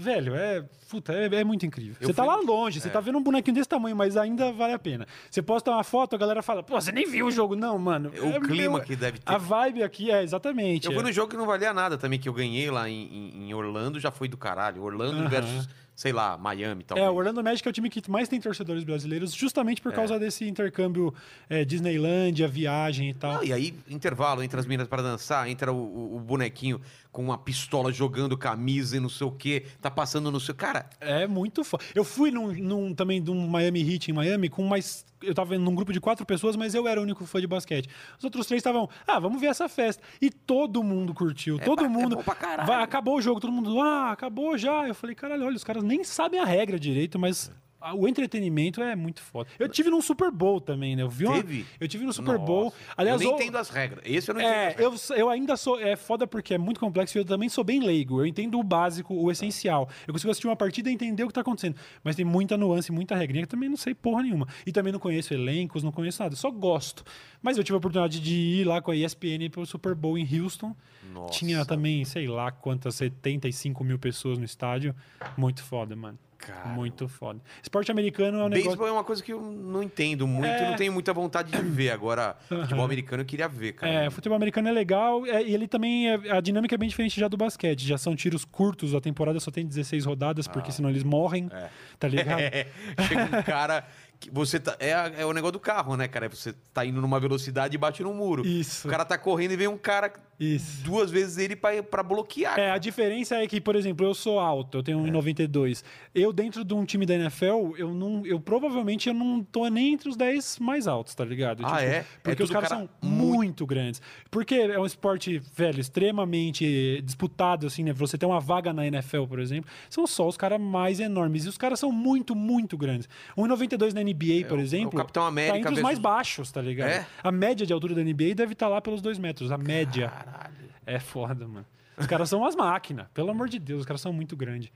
Velho, 0.00 0.34
é. 0.34 0.64
Puta, 0.88 1.12
é, 1.12 1.26
é 1.26 1.44
muito 1.44 1.64
incrível. 1.64 1.94
Eu 2.00 2.08
você 2.08 2.14
tá 2.14 2.24
fui- 2.24 2.34
lá 2.34 2.40
longe, 2.40 2.80
você 2.80 2.88
tá 2.90 2.98
vendo 2.98 3.16
um 3.18 3.22
bonequinho 3.22 3.54
desse 3.54 3.68
tamanho, 3.68 3.94
mas 3.94 4.16
ainda 4.16 4.50
vale 4.52 4.72
a 4.72 4.78
pena. 4.78 5.06
Você 5.30 5.40
posta 5.40 5.70
uma 5.70 5.84
foto, 5.84 6.16
a 6.16 6.18
galera 6.18 6.42
fala, 6.42 6.62
pô, 6.64 6.80
você 6.80 6.90
nem 6.90 7.06
viu 7.08 7.26
o 7.26 7.30
jogo. 7.30 7.54
Não, 7.54 7.78
mano. 7.78 8.10
É 8.14 8.20
o 8.20 8.40
clima 8.40 8.80
que 8.80 8.96
deve 8.96 9.18
ter. 9.18 9.32
A 9.32 9.38
vibe 9.38 9.82
aqui 9.84 10.10
é 10.10 10.22
exatamente. 10.22 10.86
Eu 10.86 10.92
é. 10.92 10.94
fui 10.94 11.04
no 11.04 11.12
jogo 11.12 11.28
que 11.30 11.36
não 11.36 11.46
valia 11.46 11.72
nada 11.72 11.96
também, 11.96 12.18
que 12.18 12.28
eu 12.28 12.32
ganhei 12.32 12.70
lá 12.70 12.88
em, 12.88 13.46
em- 13.48 13.54
Orlando, 13.54 14.00
já 14.00 14.10
foi 14.10 14.26
do 14.26 14.36
caralho. 14.36 14.82
Orlando 14.82 15.28
versus, 15.28 15.68
sei 15.94 16.12
lá, 16.12 16.36
Miami 16.36 16.80
e 16.80 16.84
tal. 16.84 16.98
É, 16.98 17.08
o 17.10 17.14
Orlando 17.14 17.42
Magic 17.44 17.66
é 17.68 17.70
o 17.70 17.72
time 17.72 17.88
que 17.90 18.10
mais 18.10 18.28
tem 18.28 18.40
torcedores 18.40 18.82
brasileiros, 18.82 19.32
justamente 19.34 19.80
por 19.82 19.92
causa 19.92 20.18
desse 20.18 20.48
intercâmbio 20.48 21.14
é, 21.48 21.64
Disneylândia, 21.64 22.48
viagem 22.48 23.10
e 23.10 23.14
tal. 23.14 23.34
Não, 23.34 23.44
e 23.44 23.52
aí, 23.52 23.74
intervalo 23.88 24.42
entre 24.42 24.58
as 24.58 24.66
minas 24.66 24.88
para 24.88 25.02
dançar, 25.02 25.48
entra 25.48 25.72
o- 25.72 26.16
o 26.16 26.20
bonequinho 26.20 26.80
com 27.12 27.22
uma 27.24 27.36
pistola 27.36 27.92
jogando 27.92 28.38
camisa 28.38 28.96
e 28.96 29.00
não 29.00 29.08
sei 29.08 29.26
o 29.26 29.32
quê, 29.32 29.66
tá 29.80 29.90
passando 29.90 30.30
no 30.30 30.38
seu. 30.38 30.54
Cara, 30.54 30.88
É 31.00 31.26
muito 31.26 31.64
foda. 31.64 31.82
Eu 31.94 32.04
fui 32.04 32.30
num, 32.30 32.52
num- 32.52 32.94
também 32.94 33.20
de 33.22 33.30
um 33.30 33.48
Miami 33.48 33.80
Heat 33.82 34.10
em 34.10 34.14
Miami 34.14 34.48
com 34.48 34.62
mais. 34.64 35.04
Eu 35.22 35.34
tava 35.34 35.58
num 35.58 35.74
grupo 35.74 35.92
de 35.92 36.00
quatro 36.00 36.24
pessoas, 36.24 36.56
mas 36.56 36.74
eu 36.74 36.86
era 36.88 36.98
o 37.00 37.02
único 37.02 37.26
fã 37.26 37.40
de 37.40 37.46
basquete. 37.46 37.88
Os 38.16 38.24
outros 38.24 38.46
três 38.46 38.60
estavam, 38.60 38.88
ah, 39.06 39.18
vamos 39.18 39.40
ver 39.40 39.48
essa 39.48 39.68
festa. 39.68 40.02
E 40.22 40.30
todo 40.30 40.82
mundo 40.82 41.12
curtiu, 41.12 41.58
todo 41.58 41.80
ba- 41.80 41.84
é 41.84 41.88
mundo. 41.88 42.16
bom 42.16 42.22
pra 42.22 42.34
caralho. 42.34 42.66
Vai, 42.66 42.82
acabou 42.82 43.16
o 43.16 43.20
jogo, 43.20 43.40
todo 43.40 43.52
mundo, 43.52 43.80
ah, 43.80 44.12
acabou 44.12 44.56
já. 44.56 44.86
Eu 44.88 44.94
falei, 44.94 45.14
caralho, 45.16 45.44
olha, 45.44 45.56
os 45.56 45.64
caras 45.64 45.82
nem 45.82 46.02
sabem 46.04 46.38
a 46.40 46.44
regra 46.44 46.78
direito, 46.78 47.18
mas. 47.18 47.50
O 47.94 48.06
entretenimento 48.06 48.82
é 48.82 48.94
muito 48.94 49.22
foda. 49.22 49.48
Eu 49.58 49.68
tive 49.68 49.88
num 49.90 50.02
Super 50.02 50.30
Bowl 50.30 50.60
também, 50.60 50.94
né? 50.94 51.02
Eu 51.02 51.08
vi 51.08 51.24
uma- 51.26 51.36
Teve? 51.36 51.64
Eu 51.80 51.88
tive 51.88 52.04
no 52.04 52.12
Super 52.12 52.38
Bowl. 52.38 52.64
Nossa, 52.64 52.76
Aliás, 52.96 53.20
eu 53.20 53.26
nem 53.28 53.36
entendo 53.36 53.56
as 53.56 53.70
regras. 53.70 54.00
Esse 54.04 54.30
eu 54.30 54.34
não 54.34 54.40
entendo. 54.40 54.52
é, 54.52 54.68
regras. 54.68 55.10
eu, 55.10 55.16
eu 55.16 55.28
ainda 55.30 55.56
sou. 55.56 55.80
É 55.80 55.96
foda 55.96 56.26
porque 56.26 56.54
é 56.54 56.58
muito 56.58 56.78
complexo 56.78 57.16
e 57.16 57.20
eu 57.20 57.24
também 57.24 57.48
sou 57.48 57.64
bem 57.64 57.80
leigo. 57.80 58.20
Eu 58.20 58.26
entendo 58.26 58.58
o 58.58 58.62
básico, 58.62 59.14
o 59.14 59.30
essencial. 59.30 59.88
Eu 60.06 60.12
consigo 60.12 60.30
assistir 60.30 60.46
uma 60.46 60.56
partida 60.56 60.90
e 60.90 60.92
entender 60.92 61.24
o 61.24 61.28
que 61.28 61.32
tá 61.32 61.40
acontecendo. 61.40 61.76
Mas 62.04 62.16
tem 62.16 62.24
muita 62.24 62.56
nuance, 62.56 62.92
muita 62.92 63.14
regrinha 63.16 63.42
que 63.42 63.46
eu 63.46 63.50
também 63.58 63.68
não 63.68 63.76
sei 63.76 63.94
porra 63.94 64.22
nenhuma. 64.22 64.46
E 64.66 64.72
também 64.72 64.92
não 64.92 65.00
conheço 65.00 65.32
elencos, 65.32 65.82
não 65.82 65.90
conheço 65.92 66.22
nada. 66.22 66.36
Só 66.36 66.50
gosto. 66.50 67.02
Mas 67.42 67.56
eu 67.56 67.64
tive 67.64 67.74
a 67.76 67.78
oportunidade 67.78 68.20
de 68.20 68.34
ir 68.34 68.64
lá 68.66 68.82
com 68.82 68.90
a 68.90 68.96
ESPN 68.96 69.48
pro 69.50 69.64
Super 69.64 69.94
Bowl 69.94 70.18
em 70.18 70.28
Houston. 70.40 70.76
Nossa. 71.14 71.32
Tinha 71.38 71.64
também, 71.64 72.04
sei 72.04 72.28
lá 72.28 72.50
quantas, 72.52 72.94
75 72.96 73.82
mil 73.82 73.98
pessoas 73.98 74.38
no 74.38 74.44
estádio. 74.44 74.94
Muito 75.36 75.62
foda, 75.62 75.96
mano. 75.96 76.18
Cara. 76.40 76.68
Muito 76.70 77.06
foda. 77.08 77.40
Esporte 77.62 77.90
americano 77.90 78.38
é 78.38 78.44
um 78.44 78.48
negócio. 78.48 78.64
Beisebol 78.64 78.88
é 78.88 78.92
uma 78.92 79.04
coisa 79.04 79.22
que 79.22 79.32
eu 79.32 79.40
não 79.40 79.82
entendo 79.82 80.26
muito, 80.26 80.46
É. 80.46 80.70
não 80.70 80.76
tenho 80.76 80.92
muita 80.92 81.12
vontade 81.12 81.52
de 81.52 81.62
ver. 81.62 81.90
Agora, 81.90 82.36
futebol 82.48 82.84
americano 82.84 83.22
eu 83.22 83.26
queria 83.26 83.48
ver, 83.48 83.72
cara. 83.74 83.92
É, 83.92 84.10
futebol 84.10 84.36
americano 84.36 84.68
é 84.68 84.72
legal 84.72 85.26
é, 85.26 85.42
e 85.42 85.54
ele 85.54 85.68
também 85.68 86.08
é- 86.10 86.30
a 86.32 86.40
dinâmica 86.40 86.74
é 86.74 86.78
bem 86.78 86.88
diferente 86.88 87.18
já 87.20 87.28
do 87.28 87.36
basquete. 87.36 87.86
Já 87.86 87.98
são 87.98 88.16
tiros 88.16 88.44
curtos, 88.44 88.94
a 88.94 89.00
temporada 89.00 89.38
só 89.40 89.50
tem 89.50 89.66
16 89.66 90.04
rodadas, 90.06 90.48
porque 90.48 90.72
senão 90.72 90.88
eles 90.90 91.02
morrem, 91.04 91.50
tá 91.98 92.08
ligado? 92.08 92.40
É, 92.40 92.66
chega 93.06 93.24
um 93.38 93.42
cara 93.42 93.84
você 94.32 94.60
tá. 94.60 94.76
É, 94.78 94.90
é 95.22 95.24
o 95.24 95.32
negócio 95.32 95.52
do 95.52 95.60
carro, 95.60 95.96
né, 95.96 96.06
cara? 96.06 96.28
Você 96.28 96.52
tá 96.74 96.84
indo 96.84 97.00
numa 97.00 97.18
velocidade 97.18 97.74
e 97.74 97.78
bate 97.78 98.02
no 98.02 98.12
muro. 98.12 98.46
Isso. 98.46 98.86
O 98.86 98.90
cara 98.90 99.02
tá 99.04 99.16
correndo 99.16 99.52
e 99.52 99.56
vem 99.56 99.66
um 99.68 99.78
cara 99.78 100.12
Isso. 100.40 100.82
duas 100.82 101.10
vezes 101.10 101.36
ele 101.36 101.54
pra, 101.54 101.82
pra 101.82 102.02
bloquear. 102.02 102.58
É, 102.58 102.70
a 102.70 102.78
diferença 102.78 103.36
é 103.36 103.46
que, 103.46 103.60
por 103.60 103.76
exemplo, 103.76 104.06
eu 104.06 104.14
sou 104.14 104.40
alto, 104.40 104.78
eu 104.78 104.82
tenho 104.82 104.98
1,92. 104.98 105.84
Eu, 106.14 106.32
dentro 106.32 106.64
de 106.64 106.72
um 106.72 106.84
time 106.84 107.04
da 107.04 107.14
NFL, 107.14 107.74
eu 107.76 107.92
não. 107.92 108.24
Eu 108.24 108.40
provavelmente 108.40 109.08
eu 109.08 109.14
não 109.14 109.42
tô 109.44 109.68
nem 109.68 109.92
entre 109.92 110.08
os 110.08 110.16
10 110.16 110.58
mais 110.58 110.88
altos, 110.88 111.14
tá 111.14 111.24
ligado? 111.24 111.62
Ah, 111.66 111.82
é? 111.82 111.86
É 111.96 112.04
Porque 112.22 112.42
os 112.42 112.48
tudo 112.48 112.54
caras 112.54 112.68
cara 112.70 112.88
são 113.02 113.08
muito... 113.08 113.66
grandes. 113.66 114.00
Porque 114.30 114.54
é 114.54 114.78
um 114.78 114.86
esporte, 114.86 115.38
velho, 115.54 115.78
extremamente 115.80 117.02
disputado, 117.04 117.66
assim, 117.66 117.84
né? 117.84 117.92
Você 117.92 118.16
tem 118.16 118.28
uma 118.28 118.40
vaga 118.40 118.72
na 118.72 118.86
NFL, 118.86 119.24
por 119.24 119.38
exemplo, 119.40 119.70
são 119.88 120.06
só 120.06 120.26
os 120.26 120.36
caras 120.36 120.60
mais 120.60 121.00
enormes. 121.00 121.44
E 121.44 121.48
os 121.48 121.58
caras 121.58 121.78
são 121.78 121.92
muito, 121.92 122.34
muito 122.34 122.76
grandes. 122.78 123.08
1,92 123.36 123.92
na 123.92 124.00
NBA, 124.02 124.46
por 124.48 124.56
o- 124.56 124.60
é 124.60 124.62
o 124.62 124.64
exemplo. 124.64 124.96
Capitão 124.98 125.24
América 125.26 125.52
Tá 125.54 125.58
entre 125.58 125.68
os 125.72 125.74
versus- 125.76 125.82
mais 125.82 125.98
baixos, 125.98 126.50
tá 126.52 126.60
ligado? 126.62 126.88
É? 126.88 127.06
A 127.22 127.30
média 127.32 127.66
de 127.66 127.72
altura 127.72 127.94
da 127.94 128.00
NBA 128.02 128.34
deve 128.34 128.52
estar 128.52 128.68
lá 128.68 128.80
pelos 128.80 129.00
dois 129.02 129.18
metros. 129.18 129.50
A 129.52 129.58
média. 129.58 130.10
Caralho. 130.30 130.54
É 130.86 130.98
foda, 130.98 131.46
mano. 131.46 131.66
Os 131.96 132.06
caras 132.06 132.28
são 132.28 132.40
umas 132.40 132.54
máquinas. 132.56 133.06
Pelo 133.12 133.30
amor 133.30 133.48
de 133.48 133.58
Deus, 133.58 133.80
os 133.80 133.86
caras 133.86 134.00
são 134.00 134.12
muito 134.12 134.36
grandes. 134.36 134.70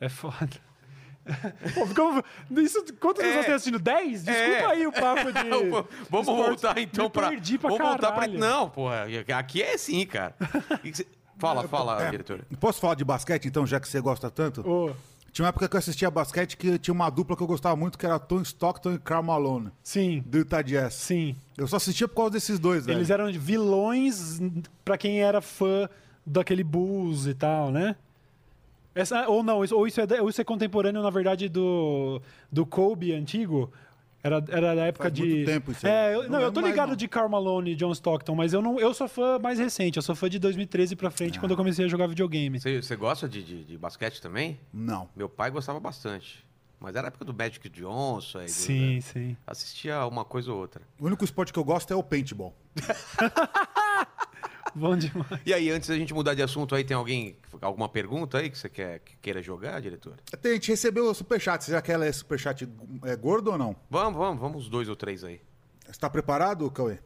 É 0.00 0.08
foda. 0.08 0.48
Pô, 1.74 1.86
ficamos... 1.86 2.22
Isso, 2.58 2.84
quantas 3.00 3.24
É. 3.24 3.28
pessoas 3.28 3.46
tem 3.46 3.54
assistindo? 3.54 3.78
10? 3.78 4.24
Desculpa 4.24 4.52
É. 4.52 4.64
aí 4.66 4.86
o 4.86 4.92
papo 4.92 5.32
de. 5.32 5.48
Vamos 6.10 6.28
esportes. 6.28 6.62
voltar 6.62 6.78
então 6.80 7.10
pra. 7.10 7.28
Perdi 7.30 7.58
pra 7.58 7.70
Vamos 7.70 7.86
voltar 7.86 8.12
pra. 8.12 8.26
Não, 8.28 8.68
porra. 8.70 9.06
Aqui 9.36 9.62
é 9.62 9.74
assim, 9.74 10.04
cara. 10.06 10.34
Fala, 11.38 11.68
fala, 11.68 12.02
É. 12.02 12.10
diretor. 12.10 12.46
Posso 12.58 12.80
falar 12.80 12.94
de 12.94 13.04
basquete, 13.04 13.46
então, 13.46 13.66
já 13.66 13.78
que 13.78 13.86
você 13.86 14.00
gosta 14.00 14.30
tanto? 14.30 14.66
Ô, 14.66 14.94
Tinha 15.36 15.44
uma 15.44 15.50
época 15.50 15.68
que 15.68 15.76
eu 15.76 15.78
assistia 15.78 16.10
basquete 16.10 16.56
que 16.56 16.78
tinha 16.78 16.94
uma 16.94 17.10
dupla 17.10 17.36
que 17.36 17.42
eu 17.42 17.46
gostava 17.46 17.76
muito, 17.76 17.98
que 17.98 18.06
era 18.06 18.18
Tom 18.18 18.40
Stockton 18.40 18.94
e 18.94 18.98
Karl 18.98 19.22
Malone, 19.22 19.70
sim, 19.82 20.24
do 20.24 20.38
Utah 20.38 20.62
Jazz. 20.62 20.94
sim. 20.94 21.36
Eu 21.58 21.68
só 21.68 21.76
assistia 21.76 22.08
por 22.08 22.14
causa 22.14 22.30
desses 22.30 22.58
dois, 22.58 22.86
velho. 22.86 22.96
Eles 22.96 23.10
eram 23.10 23.30
vilões 23.30 24.40
pra 24.82 24.96
quem 24.96 25.20
era 25.20 25.42
fã 25.42 25.90
daquele 26.24 26.64
Bulls 26.64 27.26
e 27.26 27.34
tal, 27.34 27.70
né? 27.70 27.96
Essa, 28.94 29.28
ou 29.28 29.42
não, 29.42 29.62
isso- 29.62 29.76
ou 29.76 29.86
isso, 29.86 30.00
é, 30.00 30.22
ou 30.22 30.30
isso 30.30 30.40
é 30.40 30.44
contemporâneo, 30.44 31.02
na 31.02 31.10
verdade, 31.10 31.50
do, 31.50 32.18
do 32.50 32.64
Kobe 32.64 33.12
antigo. 33.12 33.70
Era, 34.26 34.44
era 34.48 34.74
da 34.74 34.84
época 34.86 35.04
Faz 35.04 35.14
de. 35.14 35.22
muito 35.22 35.46
tempo 35.46 35.70
isso 35.72 35.86
aí. 35.86 35.92
É, 35.92 36.14
eu, 36.14 36.22
Não 36.24 36.30
não, 36.30 36.40
eu 36.40 36.52
tô 36.52 36.60
mais, 36.60 36.72
ligado 36.72 36.88
não. 36.90 36.96
de 36.96 37.06
Karl 37.08 37.28
Malone 37.28 37.70
e 37.72 37.76
John 37.76 37.92
Stockton, 37.92 38.34
mas 38.34 38.52
eu 38.52 38.60
não, 38.60 38.78
eu 38.80 38.92
sou 38.92 39.08
fã 39.08 39.38
mais 39.38 39.58
recente. 39.58 39.96
Eu 39.96 40.02
sou 40.02 40.14
fã 40.14 40.28
de 40.28 40.38
2013 40.38 40.96
pra 40.96 41.10
frente, 41.10 41.38
quando 41.38 41.52
eu 41.52 41.56
comecei 41.56 41.84
a 41.84 41.88
jogar 41.88 42.06
videogame. 42.06 42.58
Você, 42.60 42.82
você 42.82 42.96
gosta 42.96 43.28
de, 43.28 43.42
de, 43.42 43.64
de 43.64 43.78
basquete 43.78 44.20
também? 44.20 44.58
Não. 44.72 45.08
Meu 45.14 45.28
pai 45.28 45.50
gostava 45.50 45.78
bastante. 45.80 46.44
Mas 46.78 46.94
era 46.94 47.06
a 47.06 47.08
época 47.08 47.24
do 47.24 47.32
Magic 47.32 47.68
Johnson. 47.70 48.38
aí 48.40 48.44
do- 48.46 48.50
Sim, 48.50 49.00
sim. 49.00 49.36
Assistia 49.46 50.04
uma 50.06 50.24
coisa 50.26 50.52
ou 50.52 50.58
outra. 50.58 50.82
O 51.00 51.06
único 51.06 51.24
esporte 51.24 51.50
que 51.52 51.58
eu 51.58 51.64
gosto 51.64 51.90
é 51.92 51.96
o 51.96 52.02
paintball. 52.02 52.54
Bom 54.78 54.94
demais. 54.94 55.40
E 55.46 55.54
aí, 55.54 55.70
antes 55.70 55.88
da 55.88 55.96
gente 55.96 56.12
mudar 56.12 56.34
de 56.34 56.42
assunto, 56.42 56.74
aí 56.74 56.84
tem 56.84 56.94
alguém, 56.94 57.36
alguma 57.62 57.88
pergunta 57.88 58.38
aí 58.38 58.50
que 58.50 58.58
você 58.58 58.68
quer, 58.68 58.98
que 58.98 59.16
queira 59.16 59.42
jogar, 59.42 59.80
diretor? 59.80 60.16
Tem, 60.40 60.52
a 60.52 60.54
gente 60.54 60.68
recebeu 60.70 61.06
o 61.06 61.14
superchat. 61.14 61.64
Você 61.64 61.72
já 61.72 61.80
quer 61.80 61.96
ler 61.96 62.12
superchat 62.12 62.68
é, 63.04 63.16
gordo 63.16 63.52
ou 63.52 63.58
não? 63.58 63.74
Vamos, 63.88 64.18
vamos, 64.18 64.38
vamos 64.40 64.62
os 64.64 64.68
dois 64.68 64.88
ou 64.88 64.94
três 64.94 65.24
aí. 65.24 65.40
Você 65.86 65.98
tá 65.98 66.10
preparado, 66.10 66.70
Cauê? 66.70 66.98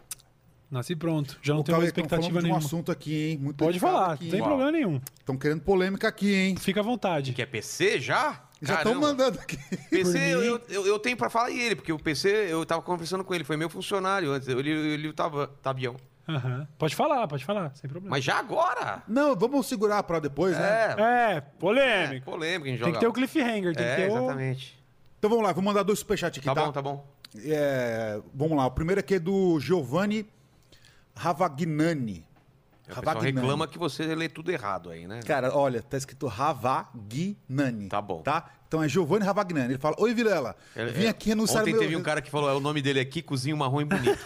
Nasci 0.68 0.96
pronto. 0.96 1.38
Já 1.42 1.54
não 1.54 1.62
tenho 1.62 1.78
mais 1.78 1.92
Cauê, 1.92 2.04
expectativa 2.04 2.38
de 2.38 2.38
um 2.38 2.42
nenhuma. 2.48 2.58
assunto 2.58 2.90
aqui, 2.90 3.30
hein? 3.30 3.38
Muito 3.38 3.56
Pode 3.56 3.78
falar, 3.78 4.14
aqui, 4.14 4.24
não 4.24 4.30
tem 4.32 4.42
problema 4.42 4.72
nenhum. 4.72 5.00
Estão 5.18 5.36
querendo 5.36 5.62
polêmica 5.62 6.08
aqui, 6.08 6.34
hein? 6.34 6.56
Fica 6.56 6.80
à 6.80 6.82
vontade. 6.82 7.32
Que 7.32 7.42
é 7.42 7.46
PC 7.46 8.00
já? 8.00 8.44
Já 8.62 8.74
estão 8.76 8.94
mandando 9.00 9.38
aqui. 9.38 9.56
PC, 9.90 10.18
eu, 10.18 10.60
eu, 10.68 10.86
eu 10.86 10.98
tenho 10.98 11.16
pra 11.16 11.30
falar 11.30 11.50
ele, 11.50 11.74
porque 11.74 11.92
o 11.92 11.98
PC, 11.98 12.28
eu 12.50 12.64
tava 12.66 12.82
conversando 12.82 13.24
com 13.24 13.34
ele, 13.34 13.42
foi 13.42 13.56
meu 13.56 13.70
funcionário 13.70 14.30
antes. 14.30 14.48
Ele, 14.48 14.70
ele 14.70 15.12
tava 15.12 15.46
tabião. 15.62 15.96
Aham. 16.36 16.68
Pode 16.78 16.94
falar, 16.96 17.26
pode 17.28 17.44
falar, 17.44 17.72
sem 17.74 17.88
problema. 17.88 18.14
Mas 18.16 18.24
já 18.24 18.38
agora? 18.38 19.02
Não, 19.08 19.34
vamos 19.36 19.66
segurar 19.66 20.02
pra 20.02 20.18
depois, 20.18 20.56
né? 20.58 20.94
É, 20.96 21.02
É, 21.02 21.36
é 21.36 21.40
polêmico. 21.40 22.24
polêmica, 22.30 22.68
a 22.68 22.72
gente 22.72 22.84
Tem 22.84 22.92
que 22.92 23.00
ter 23.00 23.06
o 23.06 23.12
cliffhanger, 23.12 23.74
tem 23.74 23.86
É, 23.86 23.90
que 23.96 24.02
ter 24.02 24.10
o... 24.10 24.16
exatamente. 24.16 24.80
Então 25.18 25.28
vamos 25.30 25.44
lá, 25.44 25.52
vou 25.52 25.62
mandar 25.62 25.82
dois 25.82 25.98
superchats 25.98 26.38
aqui, 26.38 26.46
Tá, 26.46 26.54
tá? 26.54 26.64
bom, 26.66 26.72
tá 26.72 26.82
bom. 26.82 27.06
É, 27.44 28.20
vamos 28.34 28.56
lá, 28.56 28.66
o 28.66 28.70
primeiro 28.70 29.00
aqui 29.00 29.14
é 29.14 29.18
do 29.18 29.58
Giovanni 29.60 30.26
Ravagnani. 31.14 32.24
Pessoal 32.94 33.20
reclama 33.20 33.66
que 33.66 33.78
você 33.78 34.14
lê 34.14 34.28
tudo 34.28 34.50
errado 34.50 34.90
aí, 34.90 35.06
né? 35.06 35.20
Cara, 35.26 35.56
olha, 35.56 35.82
tá 35.82 35.96
escrito 35.96 36.26
Ravagnani. 36.26 37.88
Tá 37.88 38.00
bom. 38.00 38.22
Tá? 38.22 38.50
Então 38.70 38.80
é 38.82 38.88
Giovanni 38.88 39.24
Ravagnani. 39.24 39.72
Ele 39.72 39.78
fala: 39.80 39.96
Oi, 39.98 40.14
Vilela, 40.14 40.54
Ele- 40.76 40.92
vim 40.92 41.04
é, 41.06 41.08
aqui 41.08 41.32
anunciar 41.32 41.62
Ontem 41.62 41.72
meu... 41.72 41.80
teve 41.80 41.96
um 41.96 42.02
cara 42.02 42.22
que 42.22 42.30
falou, 42.30 42.48
é 42.48 42.54
o 42.54 42.60
nome 42.60 42.80
dele 42.80 43.00
aqui, 43.00 43.20
Cozinho 43.20 43.56
Marrom 43.56 43.80
e 43.80 43.84
Bonito. 43.84 44.18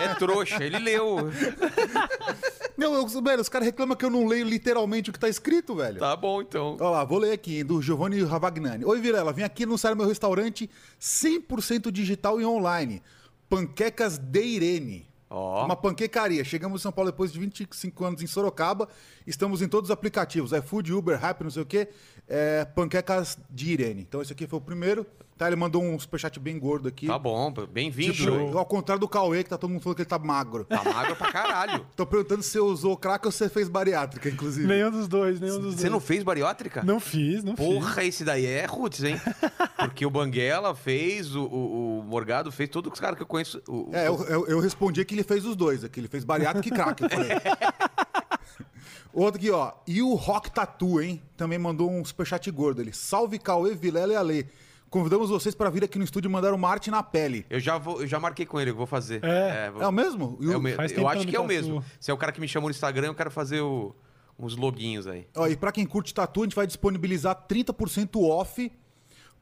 é 0.00 0.14
trouxa, 0.14 0.64
ele 0.64 0.80
leu. 0.80 1.30
Não, 2.76 2.94
eu, 2.94 3.06
velho, 3.06 3.40
os 3.40 3.48
caras 3.48 3.66
reclamam 3.66 3.94
que 3.94 4.04
eu 4.04 4.10
não 4.10 4.26
leio 4.26 4.44
literalmente 4.46 5.10
o 5.10 5.12
que 5.12 5.18
tá 5.18 5.28
escrito, 5.28 5.74
velho. 5.76 6.00
Tá 6.00 6.16
bom, 6.16 6.40
então. 6.40 6.76
Olha 6.80 6.90
lá, 6.90 7.04
vou 7.04 7.18
ler 7.18 7.32
aqui, 7.32 7.62
do 7.62 7.80
Giovanni 7.82 8.22
Ravagnani. 8.24 8.84
Oi, 8.84 9.00
Vilela, 9.00 9.32
vim 9.32 9.42
aqui 9.42 9.64
anunciar 9.64 9.94
meu 9.94 10.08
restaurante 10.08 10.68
100% 11.00 11.92
digital 11.92 12.40
e 12.40 12.44
online. 12.46 13.02
Panquecas 13.48 14.18
de 14.18 14.42
Irene. 14.42 15.11
Ó. 15.32 15.64
Uma 15.64 15.74
panquecaria. 15.74 16.44
Chegamos 16.44 16.80
em 16.80 16.82
São 16.82 16.92
Paulo 16.92 17.10
depois 17.10 17.32
de 17.32 17.40
25 17.40 18.04
anos 18.04 18.22
em 18.22 18.26
Sorocaba. 18.26 18.88
Estamos 19.26 19.62
em 19.62 19.68
todos 19.68 19.88
os 19.88 19.92
aplicativos. 19.92 20.52
iFood, 20.52 20.92
Uber, 20.92 21.18
Hype, 21.18 21.42
não 21.42 21.50
sei 21.50 21.62
o 21.62 21.66
quê. 21.66 21.88
É, 22.28 22.64
panquecas 22.66 23.38
de 23.48 23.72
Irene. 23.72 24.02
Então 24.02 24.20
esse 24.20 24.32
aqui 24.32 24.46
foi 24.46 24.58
o 24.58 24.62
primeiro. 24.62 25.06
Tá, 25.42 25.48
ele 25.48 25.56
mandou 25.56 25.82
um 25.82 25.98
superchat 25.98 26.38
bem 26.38 26.56
gordo 26.58 26.86
aqui. 26.88 27.06
Tá 27.08 27.18
bom, 27.18 27.52
bem-vindo. 27.70 28.12
Tipo, 28.12 28.56
ao 28.56 28.64
contrário 28.64 29.00
do 29.00 29.08
Cauê, 29.08 29.42
que 29.42 29.50
tá 29.50 29.58
todo 29.58 29.70
mundo 29.70 29.80
falando 29.82 29.96
que 29.96 30.02
ele 30.02 30.08
tá 30.08 30.18
magro. 30.18 30.64
Tá 30.64 30.84
magro 30.84 31.16
pra 31.16 31.32
caralho. 31.32 31.84
Tô 31.96 32.06
perguntando 32.06 32.42
se 32.44 32.50
você 32.50 32.60
usou 32.60 32.96
crack 32.96 33.26
ou 33.26 33.32
se 33.32 33.38
você 33.38 33.48
fez 33.48 33.68
bariátrica, 33.68 34.28
inclusive. 34.28 34.68
Nenhum 34.68 34.90
dos 34.92 35.08
dois, 35.08 35.40
nenhum 35.40 35.54
dos 35.56 35.62
dois. 35.74 35.80
Você 35.80 35.90
não 35.90 35.98
fez 35.98 36.22
bariátrica? 36.22 36.84
Não 36.84 37.00
fiz, 37.00 37.42
não 37.42 37.56
fiz. 37.56 37.66
Porra, 37.66 38.04
esse 38.04 38.22
daí 38.24 38.46
é 38.46 38.66
roots, 38.66 39.02
hein? 39.02 39.20
Porque 39.76 40.06
o 40.06 40.10
Banguela 40.10 40.74
fez, 40.76 41.34
o, 41.34 41.42
o- 41.42 41.98
o 41.98 42.02
Morgado 42.04 42.52
fez, 42.52 42.68
todos 42.70 42.92
os 42.92 43.00
caras 43.00 43.16
que 43.16 43.22
eu 43.22 43.26
conheço. 43.26 43.60
o- 43.66 43.90
É, 43.92 44.06
eu, 44.06 44.22
eu, 44.24 44.46
eu 44.46 44.60
respondi 44.60 45.04
que 45.04 45.14
ele 45.14 45.24
fez 45.24 45.44
os 45.44 45.56
dois 45.56 45.82
aqui. 45.82 45.98
Ele 45.98 46.08
fez 46.08 46.22
bariátrica 46.22 46.68
e 46.68 46.70
crack, 46.70 47.02
eu 47.02 47.10
falei. 47.10 47.30
Outro 49.12 49.38
aqui, 49.38 49.50
ó. 49.50 49.72
E 49.86 50.00
o 50.00 50.14
Rock 50.14 50.50
Tattoo, 50.50 51.00
hein? 51.02 51.20
Também 51.36 51.58
mandou 51.58 51.90
um 51.90 52.02
superchat 52.04 52.50
gordo. 52.50 52.80
Ele, 52.80 52.92
salve 52.92 53.38
Cauê, 53.38 53.74
Vilela 53.74 54.12
e 54.12 54.16
Ale. 54.16 54.46
Convidamos 54.92 55.30
vocês 55.30 55.54
para 55.54 55.70
vir 55.70 55.82
aqui 55.82 55.96
no 55.98 56.04
estúdio 56.04 56.28
e 56.28 56.30
mandar 56.32 56.52
uma 56.52 56.68
arte 56.68 56.90
na 56.90 57.02
pele. 57.02 57.46
Eu 57.48 57.58
já, 57.58 57.78
vou, 57.78 58.02
eu 58.02 58.06
já 58.06 58.20
marquei 58.20 58.44
com 58.44 58.60
ele, 58.60 58.70
eu 58.72 58.76
vou 58.76 58.84
fazer. 58.84 59.24
É. 59.24 59.70
vou- 59.70 59.82
É 59.82 59.88
o 59.88 59.90
mesmo? 59.92 60.36
É 60.42 60.54
o 60.54 60.60
me- 60.60 60.72
Eu 60.72 61.08
acho 61.08 61.26
que 61.26 61.34
é 61.34 61.40
o 61.40 61.42
me 61.46 61.48
mesmo. 61.54 61.82
Se 61.98 62.10
é 62.10 62.14
o 62.14 62.16
cara 62.18 62.30
que 62.30 62.38
me 62.42 62.46
chamou 62.46 62.68
no 62.68 62.72
Instagram, 62.72 63.06
eu 63.06 63.14
quero 63.14 63.30
fazer 63.30 63.62
o- 63.62 63.94
uns 64.38 64.54
loguinhos 64.54 65.06
aí. 65.06 65.26
Ó, 65.34 65.46
e 65.48 65.56
pra 65.56 65.72
quem 65.72 65.86
curte 65.86 66.12
tatu, 66.12 66.42
a 66.42 66.44
gente 66.44 66.54
vai 66.54 66.66
disponibilizar 66.66 67.34
30% 67.48 68.20
off 68.22 68.70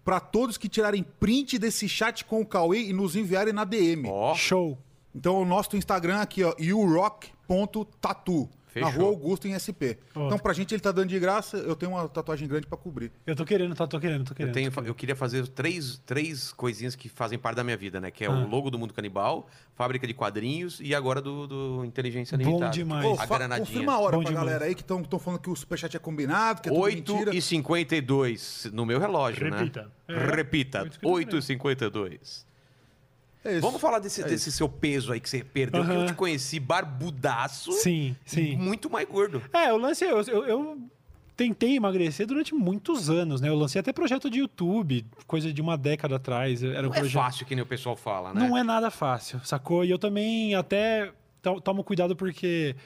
para 0.05 0.21
todos 0.21 0.57
que 0.57 0.69
tirarem 0.69 1.03
print 1.03 1.59
desse 1.59 1.89
chat 1.89 2.25
com 2.25 2.41
o 2.41 2.47
Cauê 2.47 2.85
e 2.85 2.93
nos 2.93 3.17
enviarem 3.17 3.53
na 3.53 3.65
DM. 3.65 4.09
Ó, 4.09 4.33
Show. 4.37 4.79
Então 5.13 5.43
o 5.43 5.45
nosso 5.45 5.77
Instagram 5.77 6.21
aqui, 6.21 6.45
ó, 6.45 6.55
urock.tatu. 8.77 8.81
Na 8.81 8.87
Fechou. 8.87 8.91
rua 9.03 9.09
Augusto, 9.11 9.49
em 9.49 9.59
SP. 9.59 9.99
Ó. 10.15 10.27
Então 10.27 10.39
pra 10.39 10.53
gente 10.53 10.73
ele 10.75 10.81
tá 10.81 10.93
dando 10.93 11.09
de 11.09 11.19
graça, 11.19 11.57
eu 11.57 11.75
tenho 11.75 11.93
uma 11.93 12.09
tatuagem 12.09 12.47
grande 12.47 12.67
pra 12.67 12.79
cobrir. 12.79 13.11
Eu 13.27 13.35
tô 13.35 13.45
querendo, 13.45 13.75
tá, 13.75 13.87
tô 13.87 13.99
querendo, 13.99 14.25
tô 14.25 14.33
eu, 14.33 14.37
querendo. 14.37 14.55
tenho, 14.55 14.73
eu 14.87 14.95
queria 14.95 15.17
fazer 15.17 15.47
três, 15.49 16.01
três 16.07 16.53
coisinhas 16.53 16.95
que 16.95 17.09
fazem 17.09 17.39
parte 17.39 17.57
da 17.57 17.65
minha 17.65 17.77
vida, 17.77 18.01
né? 18.01 18.11
Que 18.11 18.25
é 18.25 18.29
Ah. 18.29 18.31
o 18.33 18.49
logo 18.49 18.71
do 18.71 18.79
Mundo 18.79 18.95
Canibal, 18.95 19.49
fábrica 19.75 20.07
de 20.07 20.15
quadrinhos 20.15 20.81
e 20.81 20.95
agora 20.95 21.21
do, 21.21 21.47
do 21.47 21.85
Inteligência 21.85 22.37
Bom 22.39 22.45
Limitada. 22.45 22.73
demais. 22.73 23.07
Ô, 23.07 23.21
A 23.21 23.27
granadinha. 23.27 23.67
confirma 23.67 23.93
a 23.95 23.99
hora 23.99 24.17
Bom 24.17 24.23
pra 24.23 24.31
demais. 24.31 24.47
galera 24.47 24.65
aí 24.67 24.75
que 24.75 24.83
estão 24.83 25.03
falando 25.19 25.41
que 25.41 25.51
o 25.51 25.57
superchat 25.57 25.97
é 25.97 25.99
combinado, 26.01 26.63
que 26.63 26.69
é 26.69 26.73
tudo 26.73 26.83
8 26.83 27.13
mentira. 27.15 27.35
e 27.37 27.43
52 27.43 28.71
no 28.73 28.85
meu 28.87 28.99
relógio, 28.99 29.45
Repita. 29.51 29.83
né? 29.83 29.89
É, 30.17 30.35
Repita. 30.37 30.81
8,52. 30.85 30.99
8 31.03 31.37
e 31.37 31.43
52. 31.43 32.50
É. 33.45 33.59
Vamos 33.61 33.81
falar 33.81 33.99
desse, 34.01 34.23
desse 34.23 34.53
seu 34.53 34.69
peso 34.69 35.13
aí 35.13 35.21
que 35.21 35.29
você 35.29 35.43
perdeu. 35.43 35.85
que 35.85 35.91
Eu 35.93 36.07
te 36.07 36.15
conheci 36.15 36.61
barbudaço. 36.61 37.73
Sim, 37.73 38.15
sim. 38.25 38.57
Muito 38.57 38.91
mais 38.91 39.09
gordo. 39.09 39.43
É, 39.53 39.73
o 39.73 39.77
lance 39.79 40.05
é, 40.05 40.13
eu, 40.13 40.21
eu, 40.23 40.45
eu 40.47 40.79
tentei 41.37 41.77
emagrecer 41.77 42.27
durante 42.27 42.55
muitos 42.55 43.09
anos, 43.09 43.41
né? 43.41 43.49
Eu 43.49 43.55
lancei 43.57 43.81
até 43.81 43.93
projeto 43.95 44.29
de 44.29 44.41
YouTube, 44.41 45.07
coisa 45.27 45.51
de 45.53 45.61
uma 45.63 45.79
década 45.79 46.17
atrás. 46.17 46.63
Era 46.63 46.81
um 46.81 46.91
Não 46.91 46.97
é 46.97 47.01
projeto. 47.01 47.13
fácil 47.23 47.47
que 47.47 47.55
nem 47.55 47.63
o 47.63 47.67
pessoal 47.67 47.97
fala, 47.97 48.35
né? 48.35 48.47
Não 48.47 48.57
é 48.59 48.63
nada 48.63 48.91
fácil, 48.91 49.41
sacou? 49.43 49.85
E 49.87 49.91
eu 49.91 49.99
também 49.99 50.55
até 50.55 51.11
to- 51.41 51.61
tomo 51.63 51.83
cuidado 51.83 52.15
porque 52.15 52.77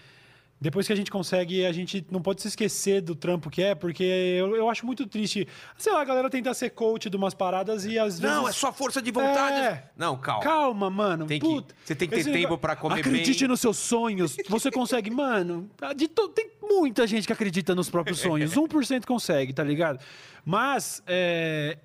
depois 0.60 0.86
que 0.86 0.92
a 0.92 0.96
gente 0.96 1.10
consegue, 1.10 1.66
a 1.66 1.72
gente 1.72 2.06
não 2.10 2.22
pode 2.22 2.40
se 2.40 2.48
esquecer 2.48 3.02
do 3.02 3.14
trampo 3.14 3.50
que 3.50 3.62
é, 3.62 3.74
porque 3.74 4.02
eu, 4.02 4.56
eu 4.56 4.70
acho 4.70 4.86
muito 4.86 5.06
triste. 5.06 5.46
Sei 5.76 5.92
lá, 5.92 6.00
a 6.00 6.04
galera 6.04 6.30
tentar 6.30 6.54
ser 6.54 6.70
coach 6.70 7.10
de 7.10 7.16
umas 7.16 7.34
paradas 7.34 7.84
e 7.84 7.98
às 7.98 8.18
vezes. 8.18 8.36
Não, 8.36 8.48
é 8.48 8.52
só 8.52 8.72
força 8.72 9.02
de 9.02 9.10
vontade. 9.10 9.60
É. 9.60 9.90
Não, 9.96 10.16
calma. 10.16 10.42
Calma, 10.42 10.88
mano. 10.90 11.26
Tem 11.26 11.38
que- 11.38 11.46
você 11.84 11.94
tem 11.94 12.08
que 12.08 12.14
ter 12.14 12.20
Esse 12.22 12.32
tempo 12.32 12.56
pra 12.56 12.74
comer 12.76 13.00
Acredite 13.00 13.40
bem. 13.40 13.48
nos 13.48 13.60
seus 13.60 13.76
sonhos. 13.76 14.36
Você 14.48 14.70
consegue, 14.70 15.10
mano. 15.12 15.68
de 15.96 16.08
to- 16.08 16.28
Tem 16.28 16.50
muita 16.62 17.06
gente 17.06 17.26
que 17.26 17.32
acredita 17.32 17.74
nos 17.74 17.90
próprios 17.90 18.20
sonhos. 18.20 18.52
1% 18.56 19.04
consegue, 19.04 19.52
tá 19.52 19.62
ligado? 19.62 19.98
Mas 20.44 21.02
é, 21.06 21.76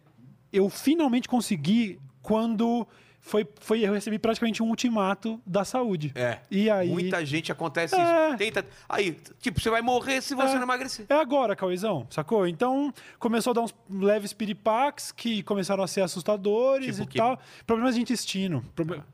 eu 0.53 0.69
finalmente 0.69 1.27
consegui 1.27 1.99
quando 2.21 2.87
foi, 3.29 3.47
foi 3.61 3.81
eu 3.85 3.93
recebi 3.93 4.17
praticamente 4.17 4.61
um 4.63 4.67
ultimato 4.69 5.39
da 5.45 5.63
saúde. 5.63 6.11
É. 6.15 6.39
E 6.49 6.69
aí 6.69 6.89
Muita 6.89 7.23
gente 7.25 7.51
acontece 7.51 7.95
É. 7.95 8.27
isso. 8.29 8.37
Tenta. 8.37 8.65
Aí, 8.87 9.15
tipo, 9.39 9.59
você 9.61 9.69
vai 9.69 9.81
morrer 9.81 10.21
se 10.21 10.33
você 10.35 10.53
É. 10.53 10.55
não 10.55 10.63
emagrecer. 10.63 11.05
É 11.07 11.13
agora, 11.13 11.55
Cauêzão, 11.55 12.07
sacou? 12.09 12.47
Então, 12.47 12.93
começou 13.19 13.51
a 13.51 13.53
dar 13.53 13.61
uns 13.61 13.75
leves 13.89 14.33
piripaques 14.33 15.11
que 15.11 15.43
começaram 15.43 15.83
a 15.83 15.87
ser 15.87 16.01
assustadores 16.01 16.95
Tipo 16.97 17.03
e 17.03 17.11
que- 17.11 17.17
tal. 17.19 17.39
Problemas 17.67 17.95
de 17.95 18.01
intestino. 18.01 18.65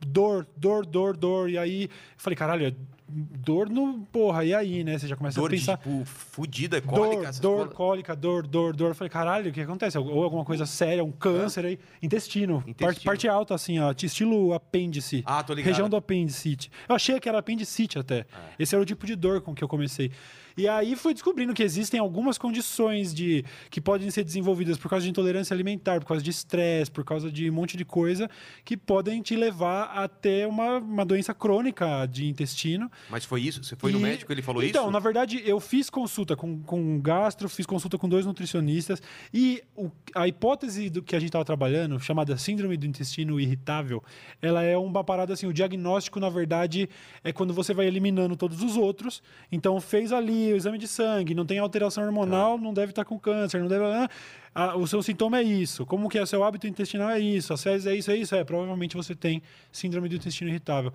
Dor, 0.05 0.47
dor, 0.55 0.86
dor, 0.86 1.18
dor. 1.18 1.49
E 1.49 1.57
aí, 1.57 1.84
eu 1.84 1.89
falei, 2.18 2.38
caralho, 2.38 2.68
é 2.68 2.74
dor 3.07 3.69
no... 3.69 4.05
Porra, 4.11 4.43
e 4.43 4.53
aí, 4.53 4.83
né? 4.83 4.97
Você 4.97 5.07
já 5.07 5.15
começa 5.15 5.39
Dor 5.39 5.47
a 5.47 5.49
pensar... 5.51 5.77
de, 5.77 5.83
tipo, 5.83 6.05
fudida, 6.05 6.81
Dor, 6.81 6.89
cólica. 6.91 7.31
dor, 7.39 7.55
coisas. 7.57 7.73
cólica, 7.73 8.15
dor, 8.15 8.47
dor, 8.47 8.75
dor. 8.75 8.89
Eu 8.89 8.95
falei, 8.95 9.09
caralho, 9.09 9.49
o 9.49 9.53
que 9.53 9.61
acontece? 9.61 9.97
Ou 9.97 10.23
alguma 10.23 10.43
coisa 10.43 10.65
séria, 10.65 11.03
um 11.03 11.11
câncer 11.11 11.65
aí. 11.65 11.79
Intestino. 12.01 12.55
Parte, 12.59 12.69
Intestino. 12.71 13.05
parte 13.05 13.27
alta, 13.27 13.53
assim, 13.55 13.79
ó. 13.79 13.93
Estilo 14.01 14.53
apêndice. 14.53 15.23
Ah, 15.25 15.43
tô 15.43 15.53
ligado. 15.53 15.71
Região 15.71 15.89
do 15.89 15.95
apendicite. 15.95 16.71
Eu 16.89 16.95
achei 16.95 17.19
que 17.19 17.29
era 17.29 17.37
apendicite 17.39 17.99
até. 17.99 18.19
É. 18.19 18.25
Esse 18.59 18.75
era 18.75 18.81
o 18.81 18.85
tipo 18.85 19.05
de 19.05 19.15
dor 19.15 19.41
com 19.41 19.53
que 19.53 19.63
eu 19.63 19.67
comecei. 19.67 20.11
E 20.57 20.67
aí 20.67 20.95
fui 20.95 21.13
descobrindo 21.13 21.53
que 21.53 21.61
existem 21.63 21.99
algumas 21.99 22.37
condições 22.37 23.13
de 23.13 23.43
que 23.69 23.81
podem 23.81 24.09
ser 24.09 24.23
desenvolvidas 24.23 24.77
por 24.77 24.89
causa 24.89 25.03
de 25.03 25.09
intolerância 25.09 25.53
alimentar, 25.53 25.99
por 25.99 26.07
causa 26.07 26.23
de 26.23 26.29
estresse, 26.29 26.89
por 26.89 27.03
causa 27.03 27.29
de 27.31 27.49
um 27.49 27.53
monte 27.53 27.75
de 27.75 27.83
coisa 27.83 28.29
que 28.63 28.77
podem 28.77 29.21
te 29.21 29.35
levar 29.35 29.85
a 29.95 30.07
ter 30.07 30.47
uma, 30.47 30.77
uma 30.77 31.05
doença 31.05 31.33
crônica 31.33 32.05
de 32.05 32.27
intestino. 32.27 32.89
Mas 33.09 33.25
foi 33.25 33.41
isso? 33.41 33.63
Você 33.63 33.75
foi 33.75 33.91
no 33.91 33.99
E- 33.99 34.01
médico 34.01 34.31
ele 34.31 34.41
falou 34.41 34.63
então, 34.63 34.83
isso? 34.83 34.91
na 34.91 34.99
verdade, 34.99 35.41
eu 35.45 35.59
fiz 35.59 35.89
consulta 35.89 36.35
com, 36.35 36.61
com 36.61 36.79
um 36.79 37.01
gastro, 37.01 37.49
fiz 37.49 37.65
consulta 37.65 37.97
com 37.97 38.07
dois 38.07 38.25
nutricionistas 38.25 39.01
e 39.33 39.61
o- 39.75 39.91
a 40.13 40.27
hipótese 40.27 40.89
do 40.89 41.03
que 41.03 41.15
a 41.15 41.19
gente 41.19 41.29
estava 41.29 41.43
trabalhando, 41.43 41.99
chamada 41.99 42.37
síndrome 42.37 42.77
do 42.77 42.85
intestino 42.85 43.39
irritável, 43.39 44.03
ela 44.41 44.63
é 44.63 44.77
uma 44.77 45.03
parada 45.03 45.33
assim, 45.33 45.47
o 45.47 45.53
diagnóstico, 45.53 46.19
na 46.19 46.29
verdade, 46.29 46.89
é 47.23 47.33
quando 47.33 47.53
você 47.53 47.73
vai 47.73 47.87
eliminando 47.87 48.35
todos 48.35 48.61
os 48.61 48.77
outros. 48.77 49.21
Então, 49.51 49.79
fez 49.81 50.11
ali 50.13 50.44
o 50.53 50.55
exame 50.55 50.77
de 50.77 50.87
sangue, 50.87 51.33
não 51.33 51.45
tem 51.45 51.59
alteração 51.59 52.03
hormonal, 52.03 52.57
não 52.57 52.73
deve 52.73 52.91
estar 52.91 53.05
com 53.05 53.19
câncer, 53.19 53.59
não 53.59 53.67
deve... 53.67 53.83
ah, 53.85 54.09
ah, 54.57 54.77
o 54.77 54.87
seu 54.87 55.03
sintoma 55.03 55.39
é 55.39 55.43
isso. 55.43 55.85
Como 55.85 56.07
que 56.07 56.17
é 56.17 56.21
o 56.21 56.25
seu 56.25 56.41
hábito 56.41 56.65
intestinal 56.65 57.09
é 57.09 57.19
isso. 57.19 57.53
As 57.53 57.61
fezes 57.61 57.85
é 57.85 57.93
isso, 57.93 58.09
é 58.09 58.15
isso. 58.15 58.33
É, 58.33 58.41
provavelmente 58.41 58.95
você 58.95 59.13
tem 59.13 59.41
síndrome 59.69 60.07
do 60.07 60.15
intestino 60.15 60.49
irritável. 60.49 60.93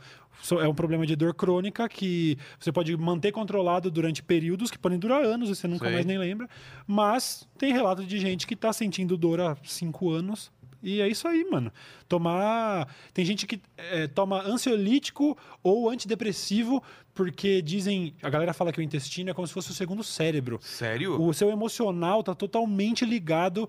É 0.62 0.66
um 0.66 0.74
problema 0.74 1.06
de 1.06 1.14
dor 1.14 1.34
crônica 1.34 1.86
que 1.86 2.38
você 2.58 2.72
pode 2.72 2.96
manter 2.96 3.32
controlado 3.32 3.90
durante 3.90 4.22
períodos 4.22 4.70
que 4.70 4.78
podem 4.78 4.98
durar 4.98 5.22
anos 5.22 5.50
e 5.50 5.54
você 5.54 5.68
nunca 5.68 5.84
Sei. 5.84 5.92
mais 5.92 6.06
nem 6.06 6.16
lembra. 6.16 6.48
Mas 6.86 7.46
tem 7.58 7.70
relato 7.70 8.02
de 8.02 8.18
gente 8.18 8.46
que 8.46 8.54
está 8.54 8.72
sentindo 8.72 9.14
dor 9.18 9.40
há 9.40 9.54
cinco 9.62 10.10
anos 10.10 10.50
E 10.82 11.00
é 11.00 11.08
isso 11.08 11.26
aí, 11.28 11.44
mano. 11.50 11.72
Tomar. 12.08 12.88
Tem 13.12 13.24
gente 13.24 13.46
que 13.46 13.60
é, 13.76 14.06
toma 14.06 14.40
ansiolítico 14.42 15.36
ou 15.62 15.90
antidepressivo 15.90 16.82
porque 17.14 17.60
dizem. 17.60 18.14
A 18.22 18.30
galera 18.30 18.52
fala 18.52 18.72
que 18.72 18.80
o 18.80 18.82
intestino 18.82 19.30
é 19.30 19.34
como 19.34 19.46
se 19.46 19.52
fosse 19.52 19.70
o 19.70 19.74
segundo 19.74 20.02
cérebro. 20.02 20.58
Sério? 20.62 21.20
O 21.20 21.32
seu 21.34 21.50
emocional 21.50 22.22
tá 22.22 22.34
totalmente 22.34 23.04
ligado. 23.04 23.68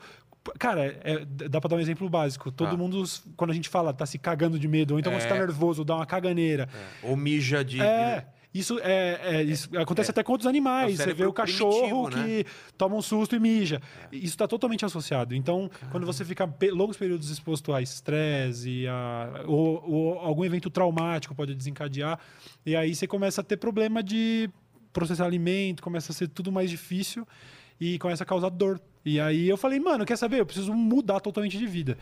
Cara, 0.58 1.00
é- 1.04 1.24
dá 1.26 1.62
pra 1.62 1.68
dar 1.70 1.76
um 1.76 1.80
exemplo 1.80 2.10
básico. 2.10 2.52
Todo 2.52 2.70
Ah. 2.74 2.78
mundo, 2.78 3.04
quando 3.38 3.52
a 3.52 3.54
gente 3.54 3.70
fala, 3.70 3.94
tá 3.94 4.06
se 4.08 4.18
cagando 4.18 4.58
de 4.58 4.68
medo, 4.68 4.94
ou 4.96 5.00
então 5.00 5.12
quando 5.12 5.22
você 5.22 5.28
tá 5.28 5.36
É. 5.36 5.40
nervoso, 5.40 5.84
dá 5.86 5.96
uma 5.98 6.06
caganeira. 6.06 6.68
Ou 7.04 7.16
mija 7.16 7.64
de. 7.64 7.80
É. 7.82 8.26
Isso, 8.54 8.80
é, 8.80 9.20
é, 9.24 9.44
isso 9.44 9.70
acontece 9.78 10.12
até 10.12 10.24
com 10.24 10.34
outros 10.34 10.48
animais. 10.48 11.00
É 11.00 11.04
o 11.04 11.06
Você 11.06 11.14
vê 11.14 11.26
o 11.26 11.32
cachorro 11.32 12.10
né? 12.10 12.24
que 12.24 12.46
toma 12.78 12.96
um 12.96 13.02
susto 13.02 13.36
e 13.36 13.40
mija. 13.40 13.82
Isso 14.12 14.26
está 14.26 14.48
totalmente 14.48 14.84
associado. 14.84 15.34
Então, 15.34 15.72
quando 15.90 16.06
você 16.06 16.26
fica 16.26 16.54
longos 16.74 16.98
períodos 16.98 17.30
exposto 17.30 17.74
a 17.74 17.82
estresse 17.82 18.86
a, 18.88 19.44
ou, 19.48 19.84
ou 19.90 20.20
algum 20.20 20.44
evento 20.44 20.70
traumático 20.70 21.34
pode 21.34 21.56
desencadear, 21.56 22.20
e 22.66 22.76
aí 22.76 22.94
você 22.94 23.08
começa 23.08 23.40
a 23.40 23.44
ter 23.44 23.56
problema 23.56 24.04
de 24.04 24.50
processar 24.92 25.26
alimento, 25.26 25.82
começa 25.82 26.12
a 26.12 26.16
ser 26.16 26.28
tudo 26.28 26.52
mais 26.52 26.70
difícil 26.70 27.26
e 27.80 27.98
começa 28.00 28.24
a 28.24 28.26
causar 28.26 28.50
dor. 28.50 28.82
E 29.06 29.20
aí 29.20 29.48
eu 29.48 29.58
falei, 29.58 29.80
mano, 29.80 30.06
quer 30.06 30.18
saber? 30.18 30.40
Eu 30.40 30.46
preciso 30.46 30.74
mudar 30.74 31.20
totalmente 31.20 31.58
de 31.58 31.66
vida. 31.66 31.98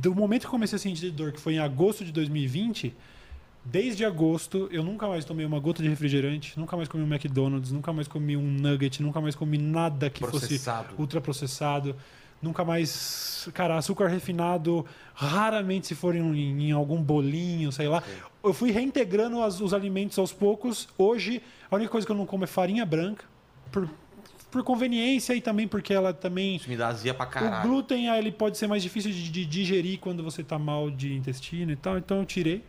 Do 0.00 0.14
momento 0.14 0.42
que 0.42 0.46
eu 0.46 0.50
comecei 0.50 0.76
a 0.76 0.78
sentir 0.78 1.10
dor, 1.10 1.32
que 1.32 1.40
foi 1.40 1.54
em 1.54 1.58
agosto 1.58 2.04
de 2.04 2.12
2020, 2.12 2.94
Desde 3.64 4.04
agosto, 4.04 4.68
eu 4.72 4.82
nunca 4.82 5.06
mais 5.06 5.24
tomei 5.24 5.46
uma 5.46 5.60
gota 5.60 5.82
de 5.82 5.88
refrigerante, 5.88 6.58
nunca 6.58 6.76
mais 6.76 6.88
comi 6.88 7.04
um 7.04 7.06
McDonald's, 7.06 7.70
nunca 7.70 7.92
mais 7.92 8.08
comi 8.08 8.36
um 8.36 8.42
nugget, 8.42 9.00
nunca 9.00 9.20
mais 9.20 9.36
comi 9.36 9.56
nada 9.56 10.10
que 10.10 10.20
Processado. 10.20 10.88
fosse 10.88 11.00
ultraprocessado, 11.00 11.96
nunca 12.42 12.64
mais, 12.64 13.48
cara, 13.54 13.76
açúcar 13.78 14.08
refinado, 14.08 14.84
raramente 15.14 15.86
se 15.86 15.94
for 15.94 16.16
em, 16.16 16.68
em 16.68 16.72
algum 16.72 17.00
bolinho, 17.00 17.70
sei 17.70 17.86
lá. 17.86 18.02
Eu 18.42 18.52
fui 18.52 18.72
reintegrando 18.72 19.40
as- 19.40 19.60
os 19.60 19.72
alimentos 19.72 20.18
aos 20.18 20.32
poucos. 20.32 20.88
Hoje, 20.98 21.40
a 21.70 21.76
única 21.76 21.90
coisa 21.90 22.04
que 22.04 22.10
eu 22.12 22.16
não 22.16 22.26
como 22.26 22.42
é 22.42 22.48
farinha 22.48 22.84
branca, 22.84 23.24
por, 23.70 23.88
por 24.50 24.64
conveniência 24.64 25.34
e 25.36 25.40
também 25.40 25.68
porque 25.68 25.94
ela 25.94 26.12
também 26.12 26.56
Isso 26.56 26.68
me 26.68 26.76
dá 26.76 26.88
azia 26.88 27.14
pra 27.14 27.26
o 27.26 27.30
caralho. 27.30 27.68
glúten, 27.68 28.08
ah, 28.08 28.18
ele 28.18 28.32
pode 28.32 28.58
ser 28.58 28.66
mais 28.66 28.82
difícil 28.82 29.12
de, 29.12 29.30
de 29.30 29.46
digerir 29.46 30.00
quando 30.00 30.20
você 30.24 30.42
tá 30.42 30.58
mal 30.58 30.90
de 30.90 31.14
intestino 31.14 31.70
e 31.70 31.76
tal, 31.76 31.96
então 31.96 32.18
eu 32.18 32.26
tirei. 32.26 32.64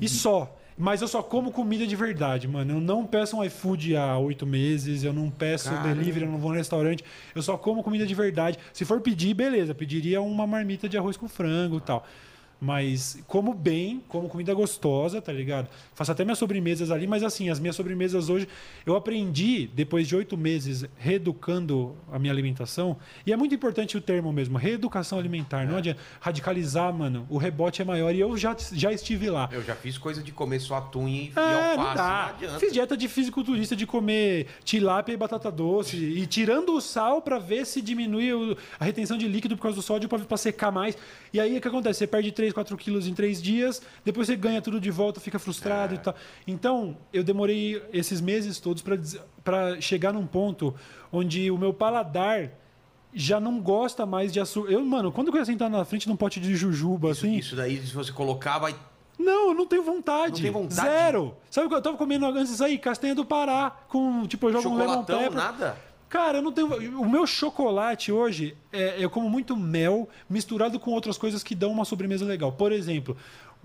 E 0.00 0.08
só. 0.08 0.56
Mas 0.76 1.02
eu 1.02 1.08
só 1.08 1.22
como 1.22 1.52
comida 1.52 1.86
de 1.86 1.94
verdade, 1.94 2.48
mano. 2.48 2.74
Eu 2.74 2.80
não 2.80 3.06
peço 3.06 3.36
um 3.36 3.44
iFood 3.44 3.94
há 3.94 4.16
oito 4.18 4.46
meses, 4.46 5.04
eu 5.04 5.12
não 5.12 5.30
peço 5.30 5.70
Caramba. 5.70 5.94
delivery, 5.94 6.24
eu 6.24 6.30
não 6.30 6.38
vou 6.38 6.50
no 6.50 6.56
restaurante. 6.56 7.04
Eu 7.34 7.42
só 7.42 7.56
como 7.58 7.82
comida 7.82 8.06
de 8.06 8.14
verdade. 8.14 8.58
Se 8.72 8.84
for 8.84 9.00
pedir, 9.00 9.34
beleza, 9.34 9.74
pediria 9.74 10.20
uma 10.22 10.46
marmita 10.46 10.88
de 10.88 10.96
arroz 10.96 11.16
com 11.16 11.28
frango 11.28 11.76
e 11.76 11.80
tal. 11.80 12.06
Mas 12.64 13.18
como 13.26 13.52
bem, 13.52 14.00
como 14.06 14.28
comida 14.28 14.54
gostosa, 14.54 15.20
tá 15.20 15.32
ligado? 15.32 15.68
Faço 15.96 16.12
até 16.12 16.24
minhas 16.24 16.38
sobremesas 16.38 16.92
ali, 16.92 17.08
mas 17.08 17.24
assim, 17.24 17.50
as 17.50 17.58
minhas 17.58 17.74
sobremesas 17.74 18.28
hoje, 18.28 18.46
eu 18.86 18.94
aprendi, 18.94 19.68
depois 19.74 20.06
de 20.06 20.14
oito 20.14 20.36
meses, 20.36 20.84
reeducando 20.96 21.96
a 22.12 22.20
minha 22.20 22.32
alimentação. 22.32 22.96
E 23.26 23.32
é 23.32 23.36
muito 23.36 23.52
importante 23.52 23.96
o 23.96 24.00
termo 24.00 24.32
mesmo, 24.32 24.56
reeducação 24.58 25.18
alimentar. 25.18 25.66
Não 25.66 25.76
adianta 25.78 26.00
radicalizar, 26.20 26.92
mano. 26.94 27.26
O 27.28 27.36
rebote 27.36 27.82
é 27.82 27.84
maior 27.84 28.14
e 28.14 28.20
eu 28.20 28.36
já, 28.36 28.56
já 28.72 28.92
estive 28.92 29.28
lá. 29.28 29.48
Eu 29.50 29.62
já 29.64 29.74
fiz 29.74 29.98
coisa 29.98 30.22
de 30.22 30.30
comer 30.30 30.60
só 30.60 30.76
atum 30.76 31.08
e, 31.08 31.32
É, 31.34 31.40
alface. 31.40 31.76
não 31.78 31.94
dá. 31.96 32.26
adianta. 32.28 32.58
Fiz 32.60 32.72
dieta 32.72 32.96
de 32.96 33.08
fisiculturista 33.08 33.74
de 33.74 33.86
comer 33.88 34.46
tilápia 34.62 35.12
e 35.12 35.16
batata 35.16 35.50
doce. 35.50 35.96
E 35.96 36.24
tirando 36.28 36.74
o 36.74 36.80
sal 36.80 37.20
pra 37.20 37.40
ver 37.40 37.66
se 37.66 37.82
diminui 37.82 38.56
a 38.78 38.84
retenção 38.84 39.18
de 39.18 39.26
líquido 39.26 39.56
por 39.56 39.62
causa 39.64 39.74
do 39.76 39.82
sódio 39.82 40.08
pra, 40.08 40.18
pra 40.20 40.36
secar 40.36 40.70
mais. 40.70 40.96
E 41.32 41.40
aí 41.40 41.56
o 41.56 41.60
que 41.60 41.66
acontece? 41.68 41.98
Você 41.98 42.06
perde 42.06 42.30
3, 42.52 42.54
4 42.54 42.76
quilos 42.76 43.06
em 43.06 43.14
3 43.14 43.42
dias, 43.42 43.82
depois 44.04 44.26
você 44.26 44.36
ganha 44.36 44.60
tudo 44.62 44.78
de 44.80 44.90
volta, 44.90 45.20
fica 45.20 45.38
frustrado 45.38 45.94
e 45.94 45.98
tal. 45.98 46.14
Então, 46.46 46.96
eu 47.12 47.24
demorei 47.24 47.82
esses 47.92 48.20
meses 48.20 48.60
todos 48.60 48.82
pra 49.42 49.80
chegar 49.80 50.12
num 50.12 50.26
ponto 50.26 50.74
onde 51.10 51.50
o 51.50 51.58
meu 51.58 51.72
paladar 51.72 52.50
já 53.14 53.38
não 53.40 53.60
gosta 53.60 54.06
mais 54.06 54.32
de 54.32 54.40
açúcar. 54.40 54.70
Eu, 54.72 54.84
mano, 54.84 55.10
quando 55.12 55.28
eu 55.28 55.36
ia 55.36 55.44
sentar 55.44 55.68
na 55.68 55.84
frente 55.84 56.06
de 56.06 56.12
um 56.12 56.16
pote 56.16 56.40
de 56.40 56.54
jujuba, 56.54 57.10
Isso, 57.10 57.26
assim. 57.26 57.36
isso 57.36 57.56
daí, 57.56 57.76
se 57.84 57.92
você 57.94 58.12
colocar, 58.12 58.58
vai. 58.58 58.74
Não, 59.18 59.48
eu 59.50 59.54
não 59.54 59.66
tenho 59.66 59.82
vontade. 59.82 60.32
Não 60.34 60.40
tem 60.40 60.50
vontade? 60.50 60.88
Zero. 60.88 61.34
Sabe 61.50 61.66
o 61.66 61.70
que 61.70 61.76
eu 61.76 61.82
tava 61.82 61.96
comendo 61.96 62.24
antes 62.26 62.50
disso 62.50 62.64
aí? 62.64 62.78
Castanha 62.78 63.14
do 63.14 63.24
Pará. 63.24 63.70
Com, 63.88 64.26
tipo, 64.26 64.48
eu 64.48 64.52
jogo 64.54 64.70
um 64.70 64.78
lemon 64.78 65.00
Chocolatão, 65.00 65.18
pepper. 65.18 65.36
nada. 65.36 65.76
Cara, 66.12 66.38
eu 66.38 66.42
não 66.42 66.52
tenho. 66.52 67.00
O 67.00 67.08
meu 67.08 67.26
chocolate 67.26 68.12
hoje, 68.12 68.54
é, 68.70 69.02
eu 69.02 69.08
como 69.08 69.30
muito 69.30 69.56
mel 69.56 70.06
misturado 70.28 70.78
com 70.78 70.90
outras 70.90 71.16
coisas 71.16 71.42
que 71.42 71.54
dão 71.54 71.72
uma 71.72 71.86
sobremesa 71.86 72.22
legal. 72.22 72.52
Por 72.52 72.70
exemplo, 72.70 73.16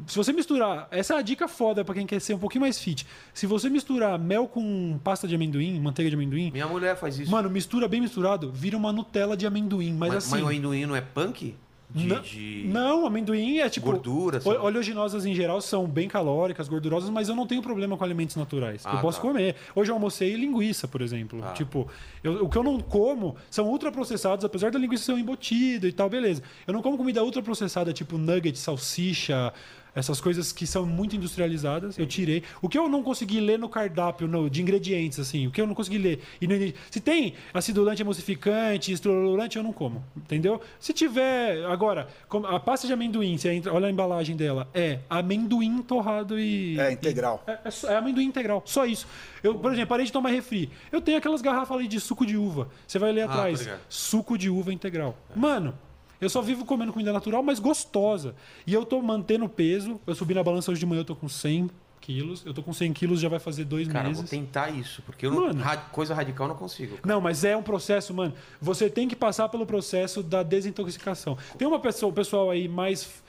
se 0.05 0.15
você 0.15 0.31
misturar. 0.31 0.87
Essa 0.89 1.15
é 1.15 1.17
a 1.17 1.21
dica 1.21 1.49
foda 1.49 1.83
pra 1.83 1.93
quem 1.93 2.07
quer 2.07 2.21
ser 2.21 2.35
um 2.35 2.39
pouquinho 2.39 2.61
mais 2.61 2.79
fit. 2.79 3.05
Se 3.33 3.45
você 3.45 3.69
misturar 3.69 4.17
mel 4.17 4.47
com 4.47 4.97
pasta 5.03 5.27
de 5.27 5.35
amendoim, 5.35 5.77
manteiga 5.77 6.09
de 6.09 6.15
amendoim, 6.15 6.49
Minha 6.49 6.67
mulher 6.67 6.95
faz 6.95 7.19
isso. 7.19 7.29
mano, 7.29 7.49
mistura 7.49 7.85
bem 7.85 7.99
misturado, 7.99 8.49
vira 8.49 8.77
uma 8.77 8.93
Nutella 8.93 9.35
de 9.35 9.45
amendoim. 9.45 9.91
Mas, 9.91 10.13
mas, 10.13 10.17
assim. 10.23 10.31
mas 10.35 10.43
o 10.43 10.45
amendoim 10.47 10.85
não 10.85 10.95
é 10.95 11.01
punk? 11.01 11.53
De, 11.89 12.05
Não, 12.05 12.21
de- 12.21 12.63
não, 12.67 13.05
amendoim 13.05 13.59
é 13.59 13.69
tipo. 13.69 13.85
Gordura, 13.85 14.41
sei 14.41 14.51
o- 14.51 14.55
lá. 14.55 14.63
Oleaginosas 14.65 15.25
em 15.25 15.33
geral 15.33 15.61
são 15.61 15.87
bem 15.87 16.07
calóricas, 16.09 16.67
gordurosas, 16.67 17.09
mas 17.09 17.29
eu 17.29 17.35
não 17.35 17.47
tenho 17.47 17.61
problema 17.61 17.95
com 17.97 18.03
alimentos 18.03 18.35
naturais. 18.35 18.81
Ah, 18.85 18.95
eu 18.95 18.99
posso 19.01 19.21
tá. 19.21 19.27
comer. 19.27 19.55
Hoje 19.73 19.89
eu 19.89 19.95
almocei 19.95 20.35
linguiça, 20.35 20.85
por 20.85 21.01
exemplo. 21.01 21.39
Ah. 21.41 21.53
Tipo, 21.53 21.87
eu- 22.21 22.43
o 22.43 22.49
que 22.49 22.57
eu 22.57 22.63
não 22.63 22.79
como 22.81 23.37
são 23.49 23.67
ultraprocessados, 23.69 24.43
apesar 24.43 24.69
da 24.69 24.77
linguiça 24.77 25.05
ser 25.05 25.13
embutido 25.17 25.87
e 25.87 25.93
tal, 25.93 26.09
beleza. 26.09 26.43
Eu 26.67 26.73
não 26.73 26.81
como 26.81 26.97
comida 26.97 27.23
ultraprocessada, 27.23 27.93
tipo 27.93 28.17
nugget, 28.17 28.57
salsicha. 28.59 29.53
Essas 29.97 30.21
coisas 30.21 30.51
que 30.51 30.67
são 30.67 30.85
muito 30.85 31.15
industrializadas, 31.15 31.97
eu 31.97 32.05
tirei. 32.05 32.43
O 32.61 32.69
que 32.69 32.77
eu 32.77 32.87
não 32.87 33.01
consegui 33.01 33.39
ler 33.39 33.57
no 33.57 33.67
cardápio 33.67 34.27
no- 34.27 34.47
de 34.47 34.61
ingredientes, 34.61 35.19
assim, 35.19 35.47
o 35.47 35.51
que 35.51 35.59
eu 35.59 35.65
não 35.65 35.73
consegui 35.73 35.97
ler. 35.97 36.19
E 36.39 36.45
no 36.47 36.53
se 36.91 36.99
tem 36.99 37.33
acidulante 37.51 38.03
emulsificante, 38.03 38.91
estrolurante, 38.91 39.57
eu 39.57 39.63
não 39.63 39.73
como. 39.73 40.03
Entendeu? 40.15 40.61
Se 40.79 40.93
tiver. 40.93 41.65
Agora, 41.65 42.07
como- 42.29 42.45
a 42.45 42.59
pasta 42.59 42.85
de 42.85 42.93
amendoim, 42.93 43.37
você 43.39 43.49
entra, 43.51 43.73
olha 43.73 43.87
a 43.87 43.91
embalagem 43.91 44.35
dela, 44.35 44.69
é 44.71 44.99
amendoim 45.09 45.81
torrado 45.81 46.39
e. 46.39 46.79
É, 46.79 46.91
integral. 46.91 47.43
É, 47.47 47.57
é 47.65 47.71
só- 47.71 47.89
é 47.89 47.95
amendoim 47.97 48.25
integral, 48.25 48.61
só 48.65 48.85
isso. 48.85 49.07
Eu, 49.41 49.55
por 49.55 49.71
exemplo, 49.71 49.89
parei 49.89 50.05
de 50.05 50.11
tomar 50.11 50.29
refri. 50.29 50.69
Eu 50.91 51.01
tenho 51.01 51.17
aquelas 51.17 51.41
garrafas 51.41 51.75
ali 51.75 51.87
de 51.87 51.99
suco 51.99 52.23
de 52.23 52.37
uva. 52.37 52.69
Você 52.85 52.99
vai 52.99 53.11
ler 53.11 53.21
Ah, 53.21 53.25
atrás. 53.31 53.59
ligado. 53.61 53.79
Suco 53.89 54.37
de 54.37 54.47
uva 54.49 54.71
integral. 54.71 55.17
Mano, 55.35 55.73
eu 56.19 56.29
só 56.29 56.41
vivo 56.41 56.65
comendo 56.65 56.91
comida 56.93 57.13
natural, 57.13 57.43
mas 57.43 57.59
gostosa. 57.59 58.35
E 58.65 58.73
eu 58.73 58.85
tô 58.85 59.01
mantendo 59.01 59.47
peso. 59.47 59.99
Eu 60.07 60.15
subi 60.15 60.33
na 60.33 60.43
balança 60.43 60.71
hoje 60.71 60.79
de 60.79 60.85
manhã, 60.85 61.01
eu 61.01 61.05
tô 61.05 61.15
com 61.15 61.29
100 61.29 61.69
quilos. 62.01 62.43
Eu 62.45 62.53
tô 62.53 62.63
com 62.63 62.71
100 62.73 62.93
quilos, 62.93 63.19
já 63.19 63.27
vai 63.29 63.39
fazer 63.39 63.65
dois 63.65 63.87
Cara, 63.87 64.07
meses. 64.07 64.21
vou 64.21 64.29
tentar 64.29 64.69
isso, 64.69 65.01
porque 65.05 65.25
eu 65.25 65.31
não, 65.31 65.47
Mano. 65.47 65.61
ra- 65.61 65.77
coisa 65.77 66.13
radical 66.15 66.45
eu 66.45 66.49
não 66.49 66.55
consigo. 66.55 66.97
Não, 67.05 67.19
mas 67.19 67.43
é 67.43 67.55
um 67.57 67.61
processo, 67.63 68.13
mano. 68.13 68.33
Você 68.61 68.89
tem 68.89 69.07
que 69.07 69.15
passar 69.15 69.49
pelo 69.49 69.65
processo 69.65 70.23
da 70.23 70.41
desintoxicação. 70.43 71.37
Tem 71.57 71.67
uma 71.67 71.79
pessoa, 71.79 72.09
o 72.09 72.13
pessoal 72.13 72.49
aí 72.49 72.67
mais 72.67 73.21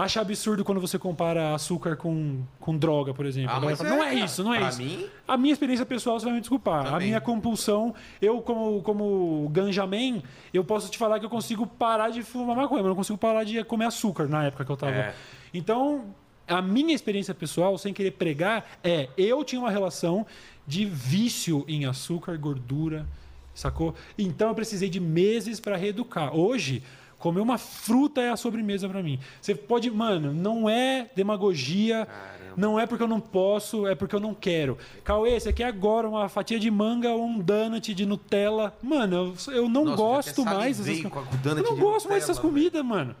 acha 0.00 0.20
absurdo 0.20 0.64
quando 0.64 0.80
você 0.80 0.98
compara 0.98 1.54
açúcar 1.54 1.96
com, 1.96 2.42
com 2.58 2.76
droga, 2.76 3.12
por 3.14 3.26
exemplo. 3.26 3.50
Ah, 3.52 3.58
A 3.58 3.76
fala, 3.76 3.88
é, 3.88 3.90
não 3.96 4.02
é 4.04 4.08
cara. 4.14 4.24
isso, 4.24 4.44
não 4.44 4.54
é 4.54 4.58
Pra 4.58 4.68
isso. 4.68 4.82
mim- 4.82 5.06
A 5.28 5.36
minha 5.36 5.52
experiência 5.52 5.86
pessoal, 5.86 6.18
você 6.18 6.24
vai 6.26 6.34
me 6.34 6.40
desculpar. 6.40 6.80
A 6.86 6.90
Também. 6.92 7.08
minha 7.08 7.20
compulsão, 7.20 7.94
eu 8.20 8.40
como, 8.42 8.82
como 8.82 9.48
ganjaman, 9.52 10.22
eu 10.52 10.64
posso 10.64 10.90
te 10.90 10.98
falar 10.98 11.18
que 11.20 11.26
eu 11.26 11.30
consigo 11.30 11.66
parar 11.66 12.10
de 12.10 12.22
fumar 12.22 12.56
maconha, 12.56 12.78
mas 12.82 12.86
eu 12.86 12.88
não 12.90 12.96
consigo 12.96 13.18
parar 13.18 13.44
de 13.44 13.62
comer 13.64 13.86
açúcar 13.86 14.26
na 14.26 14.44
época 14.44 14.64
que 14.64 14.72
eu 14.72 14.76
tava. 14.76 14.92
É. 14.92 15.14
Então, 15.54 16.14
a 16.48 16.60
minha 16.60 16.94
experiência 16.94 17.34
pessoal, 17.34 17.76
sem 17.78 17.92
querer 17.94 18.10
pregar, 18.12 18.64
é 18.82 19.08
eu 19.16 19.44
tinha 19.44 19.60
uma 19.60 19.70
relação 19.70 20.26
de 20.66 20.84
vício 20.84 21.64
em 21.68 21.84
açúcar, 21.86 22.36
gordura, 22.38 23.06
sacou? 23.54 23.94
Então 24.18 24.48
eu 24.48 24.54
precisei 24.54 24.88
de 24.88 25.00
meses 25.00 25.60
para 25.60 25.76
reeducar. 25.76 26.34
Hoje, 26.34 26.82
comer 27.20 27.40
uma 27.40 27.58
fruta 27.58 28.20
é 28.20 28.30
a 28.30 28.36
sobremesa 28.36 28.88
para 28.88 29.02
mim. 29.02 29.20
Você 29.40 29.54
pode, 29.54 29.90
mano, 29.90 30.32
não 30.32 30.68
é 30.68 31.08
demagogia, 31.14 32.08
não 32.56 32.80
é 32.80 32.86
porque 32.86 33.04
eu 33.04 33.08
não 33.08 33.20
posso, 33.20 33.86
é 33.86 33.94
porque 33.94 34.16
eu 34.16 34.20
não 34.20 34.34
quero. 34.34 34.76
Cauê, 35.04 35.38
você 35.38 35.52
quer 35.52 35.64
agora 35.64 36.08
uma 36.08 36.28
fatia 36.28 36.58
de 36.58 36.70
manga 36.70 37.10
ou 37.10 37.24
um 37.24 37.38
donut 37.38 37.94
de 37.94 38.06
Nutella? 38.06 38.76
Mano, 38.82 39.36
eu, 39.46 39.52
eu 39.52 39.68
não 39.68 39.84
Nossa, 39.84 39.96
já 39.96 40.02
gosto 40.02 40.44
mais 40.44 40.78
dessas 40.78 41.02
com 41.02 41.48
Eu 41.48 41.54
não 41.54 41.76
gosto 41.76 42.08
mais 42.08 42.22
dessas 42.22 42.36
Nutella, 42.38 42.40
comidas, 42.40 42.84
mano. 42.84 43.14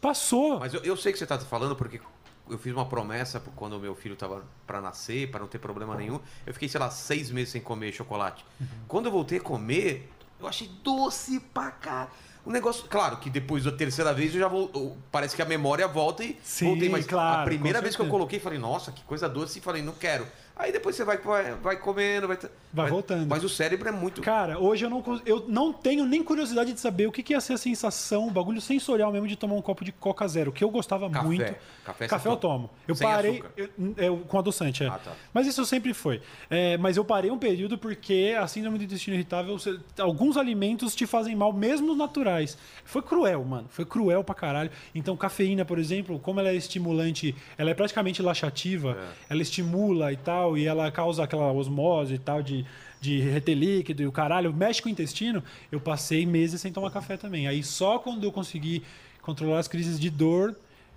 Passou. 0.00 0.58
Mas 0.58 0.72
eu, 0.74 0.80
eu 0.80 0.96
sei 0.96 1.12
que 1.12 1.18
você 1.18 1.26
tá 1.26 1.38
falando 1.38 1.76
porque 1.76 2.00
eu 2.48 2.58
fiz 2.58 2.72
uma 2.72 2.86
promessa 2.86 3.42
quando 3.54 3.74
o 3.74 3.80
meu 3.80 3.94
filho 3.94 4.16
tava 4.16 4.42
pra 4.66 4.80
nascer, 4.80 5.30
pra 5.30 5.40
não 5.40 5.46
ter 5.46 5.58
problema 5.58 5.94
nenhum. 5.94 6.18
Eu 6.46 6.52
fiquei, 6.54 6.68
sei 6.68 6.80
lá, 6.80 6.90
seis 6.90 7.30
meses 7.30 7.50
sem 7.50 7.60
comer 7.60 7.92
chocolate. 7.92 8.44
Uhum. 8.58 8.66
Quando 8.88 9.06
eu 9.06 9.12
voltei 9.12 9.38
a 9.38 9.40
comer, 9.40 10.10
eu 10.40 10.46
achei 10.46 10.68
doce 10.82 11.40
pra 11.40 11.70
cá. 11.70 12.08
O 12.44 12.50
negócio, 12.50 12.84
claro 12.88 13.16
que 13.16 13.30
depois 13.30 13.64
da 13.64 13.72
terceira 13.72 14.12
vez 14.12 14.34
eu 14.34 14.40
já 14.40 14.48
vou. 14.48 14.70
eu- 14.74 14.96
Parece 15.10 15.34
que 15.34 15.40
a 15.40 15.46
memória 15.46 15.88
volta 15.88 16.22
e 16.22 16.38
Sim, 16.44 16.66
voltei. 16.66 16.88
Mas 16.90 17.06
claro, 17.06 17.40
a 17.42 17.44
primeira 17.44 17.78
com 17.78 17.82
vez 17.84 17.96
que 17.96 18.02
eu 18.02 18.04
certeza. 18.04 18.10
coloquei, 18.10 18.38
falei, 18.38 18.58
nossa, 18.58 18.92
que 18.92 19.02
coisa 19.04 19.28
doce. 19.28 19.58
E 19.58 19.62
falei, 19.62 19.82
não 19.82 19.94
quero. 19.94 20.26
Aí 20.56 20.70
depois 20.70 20.94
você 20.94 21.04
vai, 21.04 21.18
vai, 21.18 21.52
vai 21.54 21.76
comendo, 21.76 22.28
vai, 22.28 22.38
Vai 22.72 22.90
voltando. 22.90 23.28
Mas 23.28 23.44
o 23.44 23.48
cérebro 23.48 23.88
é 23.88 23.92
muito. 23.92 24.20
Cara, 24.20 24.58
hoje 24.58 24.84
eu 24.84 24.90
não, 24.90 25.02
eu 25.24 25.44
não 25.48 25.72
tenho 25.72 26.04
nem 26.04 26.22
curiosidade 26.24 26.72
de 26.72 26.80
saber 26.80 27.06
o 27.06 27.12
que, 27.12 27.22
que 27.22 27.32
ia 27.32 27.40
ser 27.40 27.52
a 27.52 27.56
sensação, 27.56 28.26
o 28.26 28.30
bagulho 28.30 28.60
sensorial 28.60 29.12
mesmo 29.12 29.28
de 29.28 29.36
tomar 29.36 29.54
um 29.54 29.62
copo 29.62 29.84
de 29.84 29.92
Coca 29.92 30.26
Zero, 30.26 30.50
que 30.52 30.62
eu 30.64 30.70
gostava 30.70 31.08
Café. 31.08 31.24
muito. 31.26 31.54
Café 31.84 32.08
Café 32.08 32.28
você 32.28 32.28
eu 32.28 32.36
tomo. 32.36 32.70
Eu 32.86 32.94
Sem 32.96 33.06
parei. 33.06 33.42
eu- 33.56 33.68
eu- 33.96 34.16
com 34.26 34.38
adoçante, 34.38 34.82
é. 34.82 34.88
Ah, 34.88 34.98
tá. 34.98 35.12
Mas 35.32 35.46
isso 35.46 35.64
sempre 35.64 35.94
foi. 35.94 36.20
É, 36.50 36.76
mas 36.78 36.96
eu 36.96 37.04
parei 37.04 37.30
um 37.30 37.38
período 37.38 37.78
porque 37.78 38.34
a 38.36 38.46
síndrome 38.48 38.78
do 38.78 38.84
intestino 38.84 39.14
irritável, 39.14 39.56
você- 39.56 39.78
alguns 39.98 40.36
alimentos 40.36 40.94
te 40.96 41.06
fazem 41.06 41.36
mal, 41.36 41.52
mesmo 41.52 41.92
os 41.92 41.98
naturais. 41.98 42.58
Foi 42.84 43.02
cruel, 43.02 43.44
mano. 43.44 43.66
Foi 43.70 43.84
cruel 43.84 44.24
pra 44.24 44.34
caralho. 44.34 44.70
Então, 44.94 45.16
cafeína, 45.16 45.64
por 45.64 45.78
exemplo, 45.78 46.18
como 46.18 46.40
ela 46.40 46.48
é 46.48 46.56
estimulante, 46.56 47.34
ela 47.56 47.70
é 47.70 47.74
praticamente 47.74 48.20
laxativa, 48.20 48.98
ela 49.30 49.42
estimula 49.42 50.12
e 50.12 50.16
tal, 50.16 50.43
e 50.58 50.64
ela 50.66 50.90
causa 50.90 51.24
aquela 51.24 51.52
osmose 51.52 52.14
e 52.14 52.18
tal 52.18 52.42
de. 52.42 52.64
De 53.00 53.20
reter 53.20 53.54
líquido 53.54 54.02
e 54.02 54.06
o 54.06 54.12
caralho, 54.12 54.50
mexe 54.50 54.80
com 54.80 54.88
o 54.88 54.90
intestino. 54.90 55.44
Eu 55.70 55.78
passei 55.78 56.24
meses 56.24 56.58
sem 56.62 56.72
tomar 56.72 56.90
café 56.90 57.18
também. 57.18 57.46
Aí 57.46 57.62
só 57.62 57.98
quando 57.98 58.24
eu 58.24 58.32
consegui 58.32 58.82
controlar 59.20 59.58
as 59.58 59.68
crises 59.68 60.00
de 60.00 60.08
dor, 60.08 60.56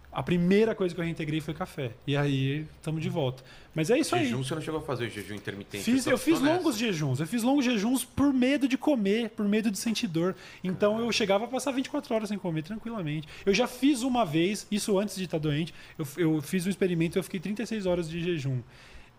a 0.10 0.24
primeira 0.24 0.74
coisa 0.74 0.96
que 0.96 1.02
eu 1.02 1.04
reintegrei 1.04 1.42
foi 1.42 1.54
café. 1.54 1.92
E 2.08 2.16
aí 2.16 2.66
estamos 2.78 3.02
de 3.02 3.10
volta. 3.10 3.44
Mas 3.76 3.90
é 3.90 4.00
isso 4.00 4.16
aí. 4.16 4.24
Jejum, 4.24 4.42
você 4.42 4.56
não 4.56 4.62
chegou 4.62 4.80
a 4.80 4.84
fazer 4.84 5.08
o 5.08 5.10
jejum 5.10 5.36
intermitente. 5.36 5.84
Fiz, 5.84 6.06
tô- 6.06 6.12
eu 6.12 6.18
fiz 6.18 6.40
tô 6.40 6.46
nessa. 6.46 6.56
longos 6.58 6.78
jejuns. 6.78 7.20
Eu 7.20 7.28
fiz 7.28 7.44
longos 7.44 7.66
jejuns 7.66 8.06
por 8.06 8.32
medo 8.32 8.70
de 8.70 8.78
comer, 8.78 9.30
por 9.32 9.46
medo 9.46 9.70
de 9.70 9.78
sentir 9.78 10.08
dor. 10.08 10.34
Então 10.64 10.98
eu 11.02 11.12
chegava 11.12 11.44
a 11.44 11.48
passar 11.50 11.72
24 11.74 12.16
horas 12.16 12.30
sem 12.30 12.38
comer 12.38 12.62
tranquilamente. 12.64 13.28
Eu 13.46 13.54
já 13.54 13.68
fiz 13.68 14.02
uma 14.02 14.24
vez, 14.26 14.66
isso 14.72 14.98
antes 14.98 15.18
de 15.18 15.26
estar 15.26 15.40
doente, 15.40 15.74
eu, 16.00 16.08
eu 16.16 16.42
fiz 16.42 16.66
um 16.66 16.70
experimento 16.70 17.18
e 17.18 17.20
eu 17.20 17.24
fiquei 17.24 17.40
36 17.42 17.86
horas 17.86 18.10
de 18.10 18.24
jejum. 18.24 18.62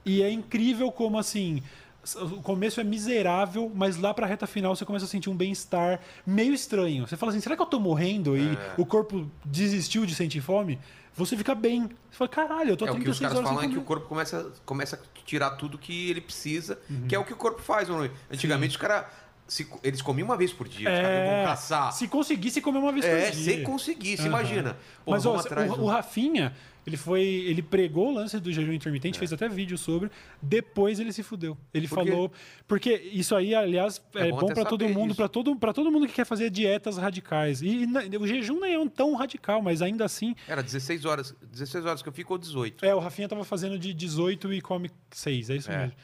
E 0.05 0.23
é 0.23 0.31
incrível 0.31 0.91
como 0.93 1.19
assim. 1.19 1.63
O 2.17 2.41
começo 2.41 2.81
é 2.81 2.85
miserável, 2.85 3.71
mas 3.75 3.97
lá 3.99 4.15
pra 4.15 4.27
reta 4.27 4.47
final 4.47 4.75
você 4.75 4.85
começa 4.85 5.05
a 5.05 5.09
sentir 5.09 5.29
um 5.29 5.37
bem-estar 5.37 6.01
meio 6.27 6.55
estranho. 6.55 7.07
Você 7.07 7.17
fala 7.17 7.33
assim: 7.33 7.41
será 7.41 7.55
que 7.57 7.61
eu 7.63 7.67
tô 7.67 7.79
morrendo 7.79 8.37
e 8.37 8.55
É. 8.55 8.75
o 8.79 8.87
corpo 8.87 9.31
desistiu 9.45 10.07
de 10.07 10.15
sentir 10.15 10.41
fome? 10.41 10.79
Você 11.15 11.37
fica 11.37 11.55
bem. 11.55 11.83
Você 12.11 12.17
fala: 12.17 12.29
caralho, 12.29 12.71
eu 12.71 12.77
tô 12.77 12.87
É, 12.87 12.91
o 12.91 12.95
que 12.95 13.01
36 13.03 13.15
os 13.31 13.35
caras 13.37 13.49
falam 13.51 13.65
é 13.65 13.73
que 13.73 13.79
o 13.79 13.83
corpo 13.83 14.07
começa, 14.07 14.51
começa 14.65 14.97
a 14.97 15.21
tirar 15.27 15.51
tudo 15.53 15.77
que 15.77 16.09
ele 16.11 16.21
precisa, 16.23 16.79
Uhum. 16.89 17.07
que 17.09 17.15
é 17.15 17.19
o 17.19 17.25
que 17.25 17.33
o 17.33 17.37
corpo 17.37 17.61
faz. 17.61 17.89
Mano. 17.89 18.11
Antigamente 18.31 18.71
os 18.71 18.77
caras. 18.81 19.05
Se- 19.49 19.67
Eles 19.83 20.01
comiam 20.03 20.27
uma 20.27 20.37
vez 20.37 20.53
por 20.53 20.69
dia, 20.69 20.89
os 20.89 20.95
caras 20.95 21.11
É, 21.11 21.37
vão 21.37 21.45
caçar. 21.47 21.93
se 21.93 22.07
conseguisse 22.07 22.61
comer 22.61 22.79
uma 22.79 22.93
vez 22.93 23.05
É, 23.05 23.31
por 23.31 23.33
dia. 23.37 23.57
se 23.57 23.63
conseguisse, 23.63 24.23
Aham. 24.23 24.29
imagina. 24.29 24.77
Pô, 25.05 25.11
Mas 25.13 25.27
ó, 25.27 25.35
atrás 25.37 25.71
o, 25.73 25.81
o 25.81 25.87
Rafinha, 25.87 26.55
ele 26.87 26.97
foi. 26.97 27.23
Ele 27.23 27.63
pregou 27.63 28.09
o 28.09 28.15
lance 28.15 28.39
do 28.39 28.53
jejum 28.53 28.73
intermitente, 28.73 29.17
É. 29.17 29.19
fez 29.19 29.33
até 29.33 29.49
vídeo 29.49 29.77
sobre. 29.77 30.11
Depois 30.41 31.01
ele 31.01 31.13
se 31.13 31.23
fudeu. 31.23 31.57
Ele 31.73 31.89
Por 31.89 31.95
falou. 31.97 32.33
Porque 32.67 32.93
isso 33.13 33.35
aí, 33.35 33.55
aliás, 33.55 34.01
É 34.15 34.29
é, 34.29 34.31
bom 34.31 34.39
bom 34.41 34.47
pra 34.49 34.65
todo 34.65 34.89
mundo, 34.89 35.15
para 35.15 35.29
todo, 35.29 35.57
pra 35.57 35.73
todo 35.73 35.91
mundo 35.91 36.07
que 36.07 36.13
quer 36.13 36.25
fazer 36.27 36.51
dietas 36.51 36.97
radicais. 36.99 37.61
E, 37.63 37.87
e 38.11 38.17
o 38.17 38.27
jejum 38.27 38.61
nem 38.61 38.75
é 38.75 38.79
um 38.79 38.89
tão 38.89 39.15
radical, 39.15 39.61
mas 39.63 39.81
ainda 39.83 40.05
assim. 40.05 40.35
Era 40.47 40.63
16 40.63 41.05
horas. 41.05 41.35
16 41.51 41.85
horas 41.87 42.03
que 42.03 42.09
eu 42.09 42.13
fico 42.13 42.33
ou 42.35 42.39
18. 42.39 42.85
É, 42.85 42.95
o 42.95 42.99
Rafinha 42.99 43.29
tava 43.29 43.45
fazendo 43.45 43.79
de 43.79 43.93
18 43.95 44.53
e 44.53 44.61
come 44.61 44.91
6, 45.11 45.51
é 45.51 45.57
isso 45.57 45.71
É. 45.71 45.79
mesmo. 45.79 45.95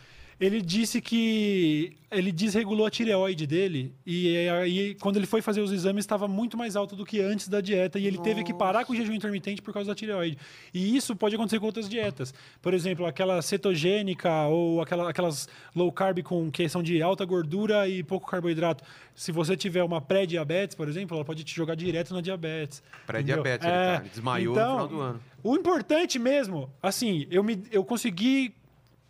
Ele 0.40 0.60
disse 0.60 1.00
que 1.00 1.96
ele 2.10 2.30
desregulou 2.32 2.86
a 2.86 2.90
tireoide 2.90 3.46
dele 3.46 3.92
e 4.06 4.36
aí 4.48 4.94
quando 4.96 5.16
ele 5.16 5.26
foi 5.26 5.40
fazer 5.42 5.60
os 5.60 5.72
exames 5.72 6.04
estava 6.04 6.28
muito 6.28 6.56
mais 6.56 6.76
alto 6.76 6.94
do 6.94 7.04
que 7.04 7.20
antes 7.20 7.48
da 7.48 7.60
dieta 7.60 7.98
e 7.98 8.06
ele 8.06 8.18
teve 8.18 8.44
que 8.44 8.52
parar 8.54 8.84
com 8.84 8.92
o 8.92 8.96
jejum 8.96 9.12
intermitente 9.12 9.60
por 9.62 9.72
causa 9.72 9.88
da 9.90 9.94
tireoide. 9.94 10.36
E 10.72 10.96
isso 10.96 11.14
pode 11.16 11.34
acontecer 11.34 11.58
com 11.60 11.66
outras 11.66 11.88
dietas. 11.88 12.32
Por 12.60 12.74
exemplo, 12.74 13.06
aquela 13.06 13.40
cetogênica 13.42 14.46
ou 14.46 14.80
aquela- 14.80 15.10
aquelas 15.10 15.48
low 15.74 15.90
carb 15.92 16.20
com 16.22 16.50
que 16.50 16.68
são 16.68 16.82
de 16.82 17.00
alta 17.02 17.24
gordura 17.24 17.88
e 17.88 18.02
pouco 18.02 18.28
carboidrato. 18.30 18.84
Se 19.14 19.32
você 19.32 19.56
tiver 19.56 19.82
uma 19.82 20.00
pré-diabetes, 20.00 20.74
por 20.76 20.88
exemplo, 20.88 21.16
ela 21.16 21.24
pode 21.24 21.42
te 21.44 21.54
jogar 21.54 21.74
direto 21.74 22.12
na 22.14 22.20
diabetes. 22.20 22.82
Pré-diabetes, 23.06 23.66
ele 23.66 23.74
tá, 23.76 24.00
ele 24.00 24.08
desmaiou 24.10 24.54
no 24.54 24.60
final 24.60 24.88
do 24.88 25.00
ano. 25.00 25.20
O 25.42 25.54
importante 25.56 26.18
mesmo, 26.18 26.70
assim, 26.82 27.26
eu, 27.30 27.42
me, 27.42 27.62
eu 27.70 27.84
consegui, 27.84 28.54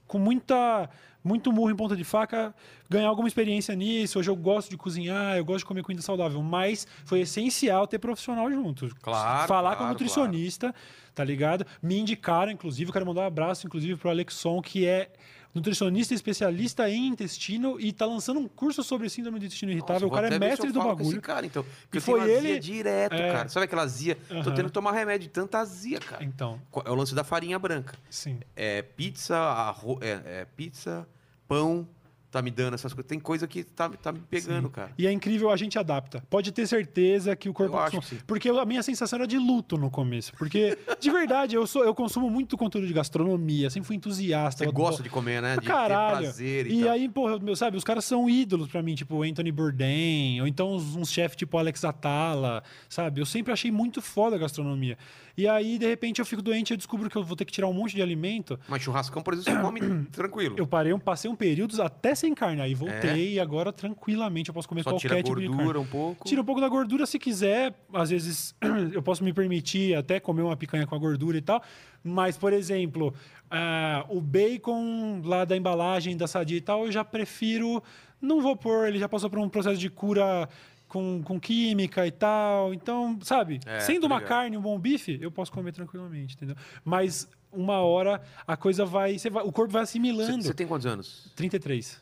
com 0.07 0.19
muita, 0.19 0.89
muito 1.25 1.51
murro 1.51 1.71
em 1.71 1.75
ponta 1.77 1.97
de 1.97 2.05
faca, 2.05 2.55
ganhar 2.89 3.09
alguma 3.09 3.27
experiência 3.27 3.75
nisso. 3.75 4.19
Hoje 4.19 4.31
eu 4.31 4.37
gosto 4.37 4.69
de 4.71 4.77
cozinhar, 4.77 5.37
eu 5.39 5.45
gosto 5.45 5.61
de 5.61 5.65
comer 5.65 5.83
comida 5.83 6.03
saudável, 6.03 6.43
mas 6.43 6.87
foi 7.07 7.21
essencial 7.21 7.87
ter 7.87 7.99
profissional 7.99 8.51
junto. 8.51 8.95
Claro, 9.01 9.49
Falar 9.49 9.71
com 9.71 9.75
a 9.75 9.77
claro, 9.79 9.93
nutricionista, 9.95 10.75
tá 11.15 11.25
ligado? 11.25 11.67
Me 11.83 11.99
indicaram, 11.99 12.53
inclusive, 12.53 12.91
eu 12.91 12.93
quero 12.93 13.07
mandar 13.07 13.23
um 13.23 13.27
abraço, 13.27 13.67
inclusive, 13.67 13.97
pro 13.97 14.11
Alexson, 14.11 14.61
que 14.61 14.87
é 14.87 15.11
nutricionista 15.55 16.13
especialista 16.13 16.91
em 16.91 17.07
intestino 17.07 17.81
e 17.81 17.93
tá 17.93 18.05
lançando 18.05 18.41
um 18.41 18.49
curso 18.49 18.83
sobre 18.83 19.09
síndrome 19.09 19.39
do 19.39 19.45
intestino 19.47 19.71
irritável. 19.71 19.95
Nossa, 19.95 20.07
o 20.07 20.11
cara 20.11 20.35
é 20.35 20.37
mestre 20.37 20.73
do 20.73 20.81
bagulho. 20.83 21.09
Esse 21.11 21.21
cara, 21.21 21.47
então. 21.47 21.65
Porque 21.83 21.99
E 21.99 22.01
foi 22.01 22.29
ele- 22.29 22.59
direto, 22.59 23.13
É. 23.15 23.31
cara. 23.33 23.49
Sabe 23.49 23.65
aquela 23.67 23.83
azia? 23.83 24.17
Tô 24.29 24.35
Aham. 24.35 24.55
tendo 24.55 24.65
que 24.67 24.73
tomar 24.73 24.91
remédio 24.91 25.31
tanta 25.31 25.61
azia, 25.61 26.01
cara. 26.01 26.25
Então, 26.25 26.61
É 26.85 26.91
o 26.91 26.95
lance 26.97 27.15
da 27.15 27.23
farinha 27.23 27.57
branca. 27.57 27.97
sim. 28.11 28.41
É 28.57 28.83
pizza, 28.83 29.37
arro... 29.39 29.97
é, 30.03 30.41
é 30.41 30.47
pizza, 30.57 31.07
pão, 31.47 31.87
tá 32.35 32.43
me 32.43 32.51
dando 32.51 32.75
essas 32.75 32.93
coisas. 32.93 33.09
Tem 33.09 33.21
coisa 33.21 33.47
que 33.47 33.63
tá, 33.63 33.89
tá 33.89 34.11
me 34.11 34.19
pegando, 34.19 34.69
cara. 34.69 34.91
E 34.99 35.07
é 35.07 35.13
incrível, 35.13 35.51
a 35.51 35.57
gente 35.57 35.79
adapta. 35.79 36.23
Pode 36.29 36.51
ter 36.51 36.67
certeza 36.67 37.37
que 37.37 37.49
o 37.49 37.55
corpo 37.55 37.77
Eu 37.77 37.79
acho 37.79 38.01
que 38.01 38.07
sim. 38.07 38.19
Porque 38.27 38.49
a 38.49 38.65
minha 38.65 38.83
sensação 38.83 39.19
era 39.19 39.27
de 39.27 39.39
luto 39.39 39.79
no 39.79 39.89
começo. 39.89 40.33
Porque, 40.37 40.77
de 40.99 41.11
verdade, 41.11 41.55
eu, 41.55 41.65
sou, 41.65 41.85
eu 41.85 41.95
consumo 41.95 42.29
muito 42.29 42.57
conteúdo 42.57 42.89
de 42.89 42.93
gastronomia, 42.93 43.71
sempre 43.71 43.87
fui 43.87 43.97
entusiasta. 43.97 44.65
Você 44.65 44.69
eu 44.69 44.73
gosta 44.73 45.03
de 45.03 45.09
comer, 45.09 45.41
né? 45.41 45.57
De 45.57 45.67
caralho. 45.67 46.17
ter 46.17 46.23
prazer 46.25 46.67
e, 46.67 46.81
E 46.81 46.89
aí, 46.89 47.09
porra, 47.09 47.39
meu, 47.39 47.55
sabe, 47.55 47.77
os 47.77 47.85
caras 47.85 48.05
são 48.05 48.29
ídolos 48.29 48.67
pra 48.67 48.83
mim, 48.83 48.97
tipo 48.97 49.23
Anthony 49.23 49.53
Bourdain, 49.53 50.41
ou 50.41 50.49
então 50.49 50.75
uns, 50.75 50.97
uns 50.97 51.13
chefes 51.13 51.37
tipo 51.37 51.57
Alex 51.57 51.85
Atala, 51.85 52.65
sabe? 52.89 53.21
Eu 53.21 53.27
sempre 53.27 53.53
achei 53.53 53.71
muito 53.71 54.03
foda 54.03 54.35
a 54.35 54.39
gastronomia. 54.41 54.99
E 55.37 55.49
aí, 55.49 55.79
de 55.79 55.87
repente, 55.87 56.21
eu 56.21 56.27
fico 56.27 56.41
doente 56.41 56.71
e 56.71 56.75
eu 56.75 56.77
descubro 56.77 57.11
que 57.11 57.17
eu 57.17 57.25
vou 57.25 57.37
ter 57.37 57.45
que 57.45 57.53
tirar 57.53 57.67
um 57.67 57.73
monte 57.73 57.95
de 57.97 58.03
alimento. 58.03 58.59
Mas 58.69 58.83
churrascão, 58.83 59.23
por 59.23 59.35
exemplo, 59.35 59.53
você 59.53 59.61
come 59.61 60.05
tranquilo. 60.13 60.55
Eu 60.57 60.67
parei, 60.67 60.93
eu 60.93 60.99
passei 60.99 61.31
um 61.31 61.35
período 61.35 61.81
até 61.83 62.15
sem 62.15 62.35
carne, 62.35 62.61
aí 62.61 62.75
voltei 62.75 63.35
e 63.35 63.41
agora 63.41 63.73
tranquilamente 63.73 64.51
eu 64.51 64.55
posso 64.55 64.69
comer 64.69 64.81
É? 64.81 64.85
Só 64.85 64.91
qualquer 64.91 65.09
tira 65.09 65.23
tipo 65.23 65.41
de 65.41 65.49
carne. 65.49 65.79
um 65.79 65.87
pouco. 65.87 66.25
Tira 66.27 66.41
um 66.41 66.45
pouco 66.45 66.61
da 66.61 66.69
gordura 66.69 67.07
se 67.07 67.19
quiser. 67.19 67.75
Às 67.93 68.11
vezes 68.11 68.55
eu 68.93 69.03
posso 69.03 69.25
me 69.25 69.33
permitir 69.33 69.95
até 69.97 70.21
comer 70.21 70.43
uma 70.43 70.57
picanha 70.57 70.87
com 70.87 70.95
a 70.95 70.99
gordura 70.99 71.37
e 71.37 71.43
tal. 71.43 71.63
Mas, 72.03 72.37
por 72.37 72.53
exemplo, 72.53 73.15
ah, 73.51 74.05
o 74.09 74.21
bacon 74.21 75.23
lá 75.25 75.45
da 75.45 75.57
embalagem 75.57 76.17
da 76.17 76.27
sadia 76.27 76.59
e 76.59 76.61
tal, 76.61 76.85
eu 76.87 76.93
já 76.93 77.05
prefiro. 77.05 77.83
Não 78.21 78.41
vou 78.41 78.57
pôr, 78.57 78.89
ele 78.89 78.99
já 78.99 79.09
passou 79.09 79.29
por 79.29 79.39
um 79.39 79.49
processo 79.49 79.79
de 79.79 79.91
cura 79.91 80.49
com, 80.95 81.21
com 81.25 81.41
química 81.41 82.07
e 82.07 82.11
tal. 82.13 82.73
Então, 82.73 83.19
sabe? 83.23 83.59
É, 83.67 83.81
sendo 83.81 84.07
uma 84.07 84.21
carne, 84.21 84.57
um 84.57 84.61
bom 84.63 84.79
bife, 84.79 85.19
eu 85.21 85.31
posso 85.31 85.51
comer 85.51 85.73
tranquilamente, 85.73 86.37
entendeu? 86.37 86.55
Mas 86.85 87.29
uma 87.53 87.79
hora 87.81 88.23
a 88.47 88.57
coisa 88.57 88.85
vai. 88.87 89.17
vai- 89.19 89.43
o 89.45 89.51
corpo 89.51 89.73
vai 89.73 89.83
assimilando. 89.83 90.43
Você 90.45 90.55
tem 90.55 90.67
quantos 90.67 90.87
anos? 90.87 91.33
33. 91.35 92.01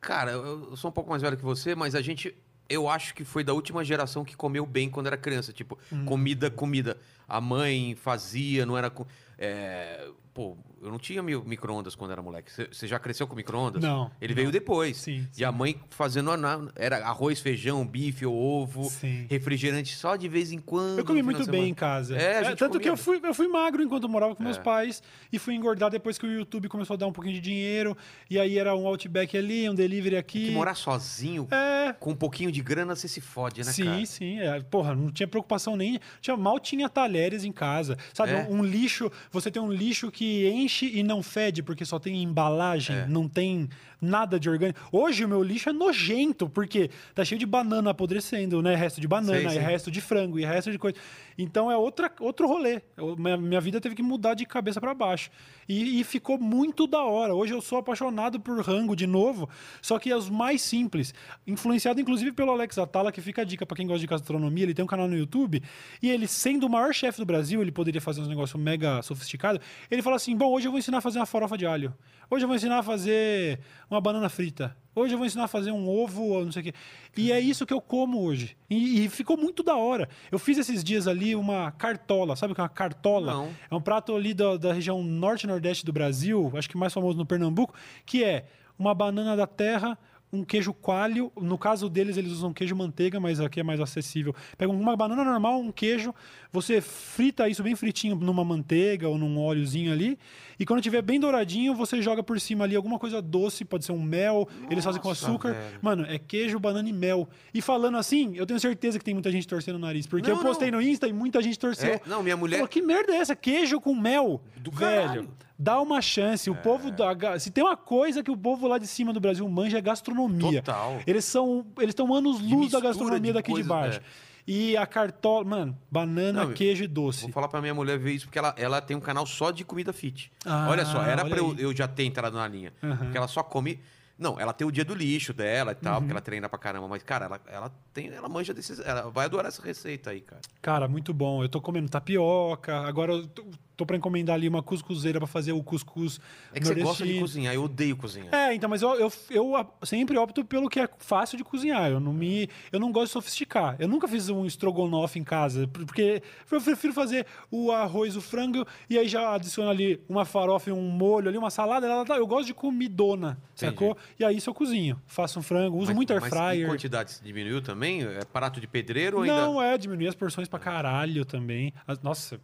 Cara, 0.00 0.32
eu 0.32 0.70
eu 0.70 0.76
sou 0.76 0.90
um 0.90 0.92
pouco 0.92 1.08
mais 1.10 1.22
velho 1.22 1.36
que 1.36 1.44
você, 1.44 1.74
mas 1.74 1.94
a 1.94 2.02
gente. 2.02 2.34
Eu 2.68 2.88
acho 2.88 3.14
que 3.14 3.22
foi 3.24 3.44
da 3.44 3.52
última 3.52 3.84
geração 3.84 4.24
que 4.24 4.34
comeu 4.34 4.64
bem 4.64 4.88
quando 4.88 5.06
era 5.06 5.16
criança. 5.16 5.52
Tipo, 5.52 5.78
Hum. 5.92 6.04
comida, 6.04 6.50
comida. 6.50 6.96
A 7.28 7.40
mãe 7.40 7.94
fazia, 7.94 8.64
não 8.66 8.76
era. 8.76 8.90
é, 9.38 10.08
Pô, 10.34 10.56
eu 10.82 10.90
não 10.90 10.98
tinha 10.98 11.22
mi- 11.22 11.36
micro-ondas 11.44 11.94
quando 11.94 12.10
era 12.10 12.20
moleque. 12.22 12.50
Você- 12.52 12.86
já 12.86 12.98
cresceu 12.98 13.26
com 13.26 13.34
micro-ondas? 13.36 13.82
Não, 13.82 14.10
Ele 14.20 14.32
não. 14.34 14.36
veio 14.36 14.50
depois. 14.50 14.96
Sim, 14.96 15.26
E 15.38 15.44
a 15.44 15.52
mãe 15.52 15.80
fazendo. 15.90 16.32
Era 16.76 16.98
arroz, 17.06 17.40
feijão, 17.40 17.86
bife 17.86 18.24
ou 18.26 18.34
ovo. 18.34 18.84
Sim. 18.90 19.26
refrigerante 19.28 19.94
só 19.96 20.16
de 20.16 20.28
vez 20.28 20.50
em 20.52 20.58
quando. 20.58 20.98
Eu 20.98 21.04
comi 21.04 21.22
muito 21.22 21.44
bem 21.50 21.68
em 21.68 21.74
casa. 21.74 22.16
É, 22.16 22.44
gente 22.44 22.58
tanto 22.58 22.72
que 22.78 22.88
comia. 22.88 22.92
eu 22.92 22.96
fui, 22.96 23.20
eu 23.22 23.34
fui 23.34 23.46
magro 23.48 23.82
enquanto 23.82 24.04
eu 24.04 24.08
morava 24.08 24.34
com 24.34 24.42
meus 24.42 24.56
É. 24.56 24.60
pais 24.60 25.02
e 25.32 25.38
fui 25.38 25.54
engordar 25.54 25.90
depois 25.90 26.16
que 26.18 26.26
o 26.26 26.30
YouTube 26.32 26.68
começou 26.68 26.94
a 26.94 26.96
dar 26.96 27.06
um 27.06 27.12
pouquinho 27.12 27.34
de 27.34 27.40
dinheiro. 27.40 27.96
E 28.30 28.38
aí 28.38 28.58
era 28.58 28.74
um 28.74 28.86
outback 28.86 29.36
ali, 29.36 29.68
um 29.68 29.74
delivery 29.74 30.16
aqui. 30.16 30.46
Que 30.46 30.50
morar 30.52 30.74
sozinho, 30.74 31.46
É. 31.50 31.92
com 31.92 32.10
um 32.12 32.16
pouquinho 32.16 32.50
de 32.50 32.62
grana, 32.62 32.94
você 32.96 33.06
se 33.08 33.20
fode, 33.20 33.62
né, 33.64 33.70
sim, 33.72 33.84
cara? 33.84 34.06
sim. 34.06 34.40
É. 34.40 34.60
Porra, 34.62 34.94
não 34.94 35.10
tinha 35.10 35.26
preocupação 35.28 35.76
nem. 35.76 36.00
Tinha, 36.20 36.36
mal 36.36 36.58
tinha 36.58 36.88
talheres 36.88 37.44
em 37.44 37.52
casa. 37.52 37.96
Sabe, 38.14 38.32
É. 38.32 38.46
um 38.48 38.64
lixo. 38.64 39.10
Você 39.30 39.50
tem 39.50 39.60
um 39.60 39.70
lixo 39.72 40.10
que 40.10 40.48
enche 40.48 40.71
e 40.80 41.02
não 41.02 41.22
fede, 41.22 41.62
porque 41.62 41.84
só 41.84 41.98
tem 41.98 42.22
embalagem, 42.22 42.96
É. 42.96 43.06
não 43.06 43.28
tem 43.28 43.68
nada 44.02 44.38
de 44.38 44.50
orgânico. 44.50 44.80
Hoje 44.90 45.24
o 45.24 45.28
meu 45.28 45.42
lixo 45.42 45.70
é 45.70 45.72
nojento, 45.72 46.48
porque 46.48 46.90
tá 47.14 47.24
cheio 47.24 47.38
de 47.38 47.46
banana 47.46 47.90
apodrecendo, 47.90 48.60
né? 48.60 48.74
Resto 48.74 49.00
de 49.00 49.06
banana, 49.08 49.38
Sei, 49.38 49.48
sei. 49.50 49.58
resto 49.60 49.90
de 49.90 50.00
frango, 50.00 50.38
e 50.38 50.44
resto 50.44 50.70
de 50.72 50.78
coisa. 50.78 50.98
Então 51.38 51.70
é 51.70 51.76
outra, 51.76 52.12
outro 52.20 52.46
rolê. 52.48 52.82
Eu- 52.96 53.16
minha, 53.16 53.36
minha 53.36 53.60
vida 53.60 53.80
teve 53.80 53.94
que 53.94 54.02
mudar 54.02 54.34
de 54.34 54.44
cabeça 54.44 54.80
para 54.80 54.92
baixo. 54.92 55.30
E, 55.68 56.00
e 56.00 56.04
ficou 56.04 56.36
muito 56.38 56.86
da 56.86 57.02
hora. 57.02 57.34
Hoje 57.34 57.54
eu 57.54 57.60
sou 57.62 57.78
apaixonado 57.78 58.40
por 58.40 58.60
rango 58.60 58.96
de 58.96 59.06
novo, 59.06 59.48
só 59.80 59.98
que 59.98 60.12
os 60.12 60.28
mais 60.28 60.60
simples. 60.60 61.14
Influenciado 61.46 62.00
inclusive 62.00 62.32
pelo 62.32 62.50
Alex 62.50 62.76
Atala, 62.78 63.12
que 63.12 63.20
fica 63.20 63.42
a 63.42 63.44
dica 63.44 63.64
para 63.64 63.76
quem 63.76 63.86
gosta 63.86 64.00
de 64.00 64.06
gastronomia. 64.08 64.64
Ele 64.64 64.74
tem 64.74 64.84
um 64.84 64.88
canal 64.88 65.06
no 65.06 65.16
YouTube 65.16 65.62
e 66.02 66.10
ele, 66.10 66.26
sendo 66.26 66.66
o 66.66 66.68
maior 66.70 66.92
chefe 66.92 67.18
do 67.18 67.24
Brasil, 67.24 67.62
ele 67.62 67.70
poderia 67.70 68.00
fazer 68.00 68.20
uns 68.20 68.28
negócios 68.28 68.60
mega 68.60 69.00
sofisticados. 69.02 69.60
Ele 69.90 70.02
fala 70.02 70.16
assim: 70.16 70.36
Bom, 70.36 70.50
hoje 70.52 70.66
eu 70.66 70.72
vou 70.72 70.78
ensinar 70.78 70.98
a 70.98 71.00
fazer 71.00 71.18
uma 71.18 71.26
farofa 71.26 71.56
de 71.56 71.64
alho. 71.66 71.94
Hoje 72.32 72.46
eu 72.46 72.48
vou 72.48 72.56
ensinar 72.56 72.78
a 72.78 72.82
fazer 72.82 73.60
uma 73.90 74.00
banana 74.00 74.26
frita. 74.30 74.74
Hoje 74.94 75.12
eu 75.12 75.18
vou 75.18 75.26
ensinar 75.26 75.44
a 75.44 75.48
fazer 75.48 75.70
um 75.70 75.86
ovo 75.86 76.28
ou 76.28 76.46
não 76.46 76.50
sei 76.50 76.62
o 76.62 76.64
quê. 76.64 76.74
E 77.14 77.30
é 77.30 77.38
isso 77.38 77.66
que 77.66 77.74
eu 77.74 77.80
como 77.82 78.22
hoje. 78.22 78.56
E, 78.70 79.04
e 79.04 79.08
ficou 79.10 79.36
muito 79.36 79.62
da 79.62 79.76
hora. 79.76 80.08
Eu 80.30 80.38
fiz 80.38 80.56
esses 80.56 80.82
dias 80.82 81.06
ali 81.06 81.36
uma 81.36 81.70
cartola. 81.72 82.34
Sabe 82.34 82.52
o 82.52 82.54
que 82.54 82.60
é 82.62 82.64
uma 82.64 82.70
cartola? 82.70 83.34
Não. 83.34 83.50
É 83.70 83.74
um 83.74 83.82
prato 83.82 84.16
ali 84.16 84.32
da, 84.32 84.56
da 84.56 84.72
região 84.72 85.04
norte 85.04 85.42
e 85.42 85.46
nordeste 85.46 85.84
do 85.84 85.92
Brasil, 85.92 86.50
acho 86.56 86.70
que 86.70 86.76
mais 86.78 86.94
famoso 86.94 87.18
no 87.18 87.26
Pernambuco, 87.26 87.74
que 88.06 88.24
é 88.24 88.46
uma 88.78 88.94
banana 88.94 89.36
da 89.36 89.46
terra, 89.46 89.98
um 90.32 90.42
queijo 90.44 90.72
coalho. 90.72 91.30
No 91.40 91.58
caso 91.58 91.88
deles, 91.90 92.16
eles 92.16 92.32
usam 92.32 92.52
queijo 92.52 92.74
manteiga, 92.74 93.20
mas 93.20 93.38
aqui 93.38 93.60
é 93.60 93.62
mais 93.62 93.80
acessível. 93.80 94.34
Pega 94.56 94.72
uma 94.72 94.96
banana 94.96 95.22
normal, 95.24 95.60
um 95.60 95.70
queijo, 95.70 96.14
você 96.50 96.80
frita 96.80 97.48
isso 97.48 97.62
bem 97.62 97.76
fritinho 97.76 98.16
numa 98.16 98.42
manteiga 98.44 99.08
ou 99.08 99.18
num 99.18 99.38
óleozinho 99.38 99.92
ali. 99.92 100.18
E 100.58 100.64
quando 100.64 100.80
tiver 100.80 101.02
bem 101.02 101.20
douradinho, 101.20 101.74
você 101.74 102.00
joga 102.00 102.22
por 102.22 102.40
cima 102.40 102.64
ali 102.64 102.74
alguma 102.74 102.98
coisa 102.98 103.20
doce, 103.20 103.64
pode 103.64 103.84
ser 103.84 103.92
um 103.92 104.02
mel, 104.02 104.48
eles 104.70 104.84
fazem 104.84 105.00
com 105.02 105.08
Nossa, 105.08 105.26
açúcar. 105.26 105.52
velho. 105.52 105.78
Mano, 105.82 106.06
é 106.08 106.18
queijo, 106.18 106.58
banana 106.58 106.88
e 106.88 106.92
mel. 106.92 107.28
E 107.52 107.60
falando 107.60 107.96
assim, 107.98 108.32
eu 108.36 108.46
tenho 108.46 108.58
certeza 108.60 108.98
que 108.98 109.04
tem 109.04 109.12
muita 109.14 109.30
gente 109.30 109.46
torcendo 109.46 109.76
o 109.76 109.78
nariz. 109.78 110.06
Porque 110.06 110.30
Não, 110.30 110.36
eu 110.38 110.42
postei 110.42 110.70
não. 110.70 110.78
no 110.78 110.84
Insta 110.84 111.06
e 111.08 111.12
muita 111.12 111.42
gente 111.42 111.58
torceu. 111.58 111.94
É, 111.94 112.00
não, 112.06 112.22
minha 112.22 112.36
mulher- 112.36 112.56
Falou, 112.56 112.68
que 112.68 112.80
merda 112.80 113.12
é 113.12 113.16
essa? 113.16 113.36
Queijo 113.36 113.80
com 113.80 113.94
mel. 113.94 114.40
Do 114.56 114.70
Velho, 114.70 115.02
caralho. 115.08 115.28
Dá 115.62 115.80
uma 115.80 116.02
chance. 116.02 116.48
É. 116.48 116.52
O 116.52 116.56
povo 116.56 116.90
da, 116.90 117.38
se 117.38 117.50
tem 117.50 117.62
uma 117.62 117.76
coisa 117.76 118.22
que 118.22 118.30
o 118.30 118.36
povo 118.36 118.66
lá 118.66 118.78
de 118.78 118.86
cima 118.86 119.12
do 119.12 119.20
Brasil 119.20 119.48
manja 119.48 119.78
é 119.78 119.80
gastronomia. 119.80 120.60
Total. 120.62 121.00
Eles 121.06 121.24
são, 121.24 121.64
eles 121.78 121.90
estão 121.90 122.12
anos 122.12 122.40
luz 122.40 122.72
da 122.72 122.80
gastronomia 122.80 123.32
de 123.32 123.32
daqui 123.32 123.48
de 123.48 123.52
coisas, 123.54 123.68
baixo. 123.68 123.98
é. 124.00 124.32
E 124.44 124.76
a 124.76 124.84
cartola, 124.84 125.44
mano, 125.44 125.78
banana, 125.88 126.44
Não, 126.46 126.52
queijo 126.52 126.82
e 126.82 126.88
doce. 126.88 127.22
Vou 127.22 127.30
falar 127.30 127.46
pra 127.46 127.60
minha 127.60 127.72
mulher 127.72 127.96
ver 127.96 128.12
isso, 128.12 128.26
porque 128.26 128.40
ela, 128.40 128.52
ela 128.58 128.80
tem 128.80 128.96
um 128.96 129.00
canal 129.00 129.24
só 129.24 129.52
de 129.52 129.64
comida 129.64 129.92
fit. 129.92 130.32
Ah, 130.44 130.66
olha 130.68 130.84
só, 130.84 131.00
era 131.00 131.22
olha 131.22 131.30
pra 131.30 131.38
eu, 131.38 131.54
eu 131.56 131.72
já 131.76 131.86
ter 131.86 132.02
entrado 132.04 132.36
na 132.36 132.48
linha. 132.48 132.72
Porque 132.80 133.16
ela 133.16 133.28
só 133.28 133.42
come. 133.44 133.78
Não, 134.18 134.38
ela 134.38 134.52
tem 134.52 134.66
o 134.66 134.70
dia 134.72 134.84
do 134.84 134.94
lixo 134.94 135.32
dela 135.32 135.72
e 135.72 135.74
tal, 135.76 135.94
Uhum. 135.94 136.00
porque 136.00 136.12
ela 136.12 136.20
treina 136.20 136.48
pra 136.48 136.58
caramba. 136.58 136.86
Mas, 136.88 137.02
cara, 137.04 137.24
ela, 137.26 137.40
ela 137.46 137.72
tem. 137.94 138.08
Ela 138.08 138.28
manja 138.28 138.52
desses. 138.52 138.80
Ela 138.80 139.02
vai 139.10 139.26
adorar 139.26 139.46
essa 139.46 139.62
receita 139.62 140.10
aí, 140.10 140.20
cara. 140.20 140.42
Cara, 140.60 140.88
muito 140.88 141.14
bom. 141.14 141.42
Eu 141.42 141.48
tô 141.48 141.60
comendo 141.60 141.88
tapioca. 141.88 142.80
Agora 142.80 143.12
eu 143.12 143.26
tô, 143.28 143.44
tô 143.82 143.86
pra 143.86 143.96
encomendar 143.96 144.34
ali 144.36 144.48
uma 144.48 144.62
cuscuzeira 144.62 145.18
pra 145.18 145.26
fazer 145.26 145.52
o 145.52 145.62
cuscuz 145.62 146.20
É 146.52 146.60
que 146.60 146.66
você 146.66 146.74
gosta 146.82 147.04
de 147.06 147.18
cozinhar, 147.18 147.54
eu 147.54 147.64
odeio 147.64 147.96
cozinhar. 147.96 148.32
É, 148.34 148.54
então, 148.54 148.68
mas 148.70 148.82
eu, 148.82 148.94
eu, 148.94 149.12
eu 149.30 149.66
sempre 149.84 150.16
opto 150.16 150.44
pelo 150.44 150.68
que 150.68 150.80
é 150.80 150.88
fácil 150.98 151.36
de 151.36 151.44
cozinhar. 151.44 151.90
Eu 151.90 152.00
não 152.00 152.12
me, 152.12 152.48
eu 152.70 152.78
não 152.80 152.92
gosto 152.92 153.06
de 153.06 153.12
sofisticar. 153.12 153.76
Eu 153.78 153.88
nunca 153.88 154.06
fiz 154.08 154.28
um 154.28 154.46
estrogonofe 154.46 155.18
em 155.18 155.24
casa, 155.24 155.66
por- 155.68 155.84
porque 155.84 156.22
eu 156.50 156.60
prefiro 156.60 156.92
fazer 156.92 157.26
o 157.50 157.70
arroz, 157.72 158.16
o 158.16 158.20
frango 158.20 158.64
e 158.88 158.98
aí 158.98 159.08
já 159.08 159.34
adiciono 159.34 159.70
ali 159.70 160.00
uma 160.08 160.24
farofa 160.24 160.70
e 160.70 160.72
um 160.72 160.82
molho 160.82 161.28
ali, 161.28 161.36
uma 161.38 161.50
salada. 161.50 161.86
Eu 162.16 162.26
gosto 162.26 162.46
de 162.46 162.54
comidona, 162.54 163.38
sacou? 163.54 163.96
E 164.18 164.24
aí 164.24 164.36
isso 164.36 164.48
eu 164.50 164.54
cozinho. 164.54 165.00
Faço 165.06 165.38
um 165.38 165.42
frango, 165.42 165.76
uso 165.76 165.86
Mas- 165.88 165.96
muito 165.96 166.12
air 166.12 166.20
mas 166.20 166.30
fryer. 166.30 166.66
Em 166.66 166.70
quantidade 166.70 167.20
diminuiu 167.22 167.60
também? 167.62 168.02
É 168.02 168.24
prato 168.24 168.60
de 168.60 168.66
pedreiro 168.66 169.18
ou 169.18 169.22
ainda. 169.22 169.36
Não, 169.46 169.60
é, 169.62 169.76
diminuir 169.78 170.08
as 170.08 170.14
porções 170.14 170.48
pra 170.48 170.58
caralho 170.58 171.24
também. 171.24 171.72
As- 171.86 172.00
nossa, 172.00 172.40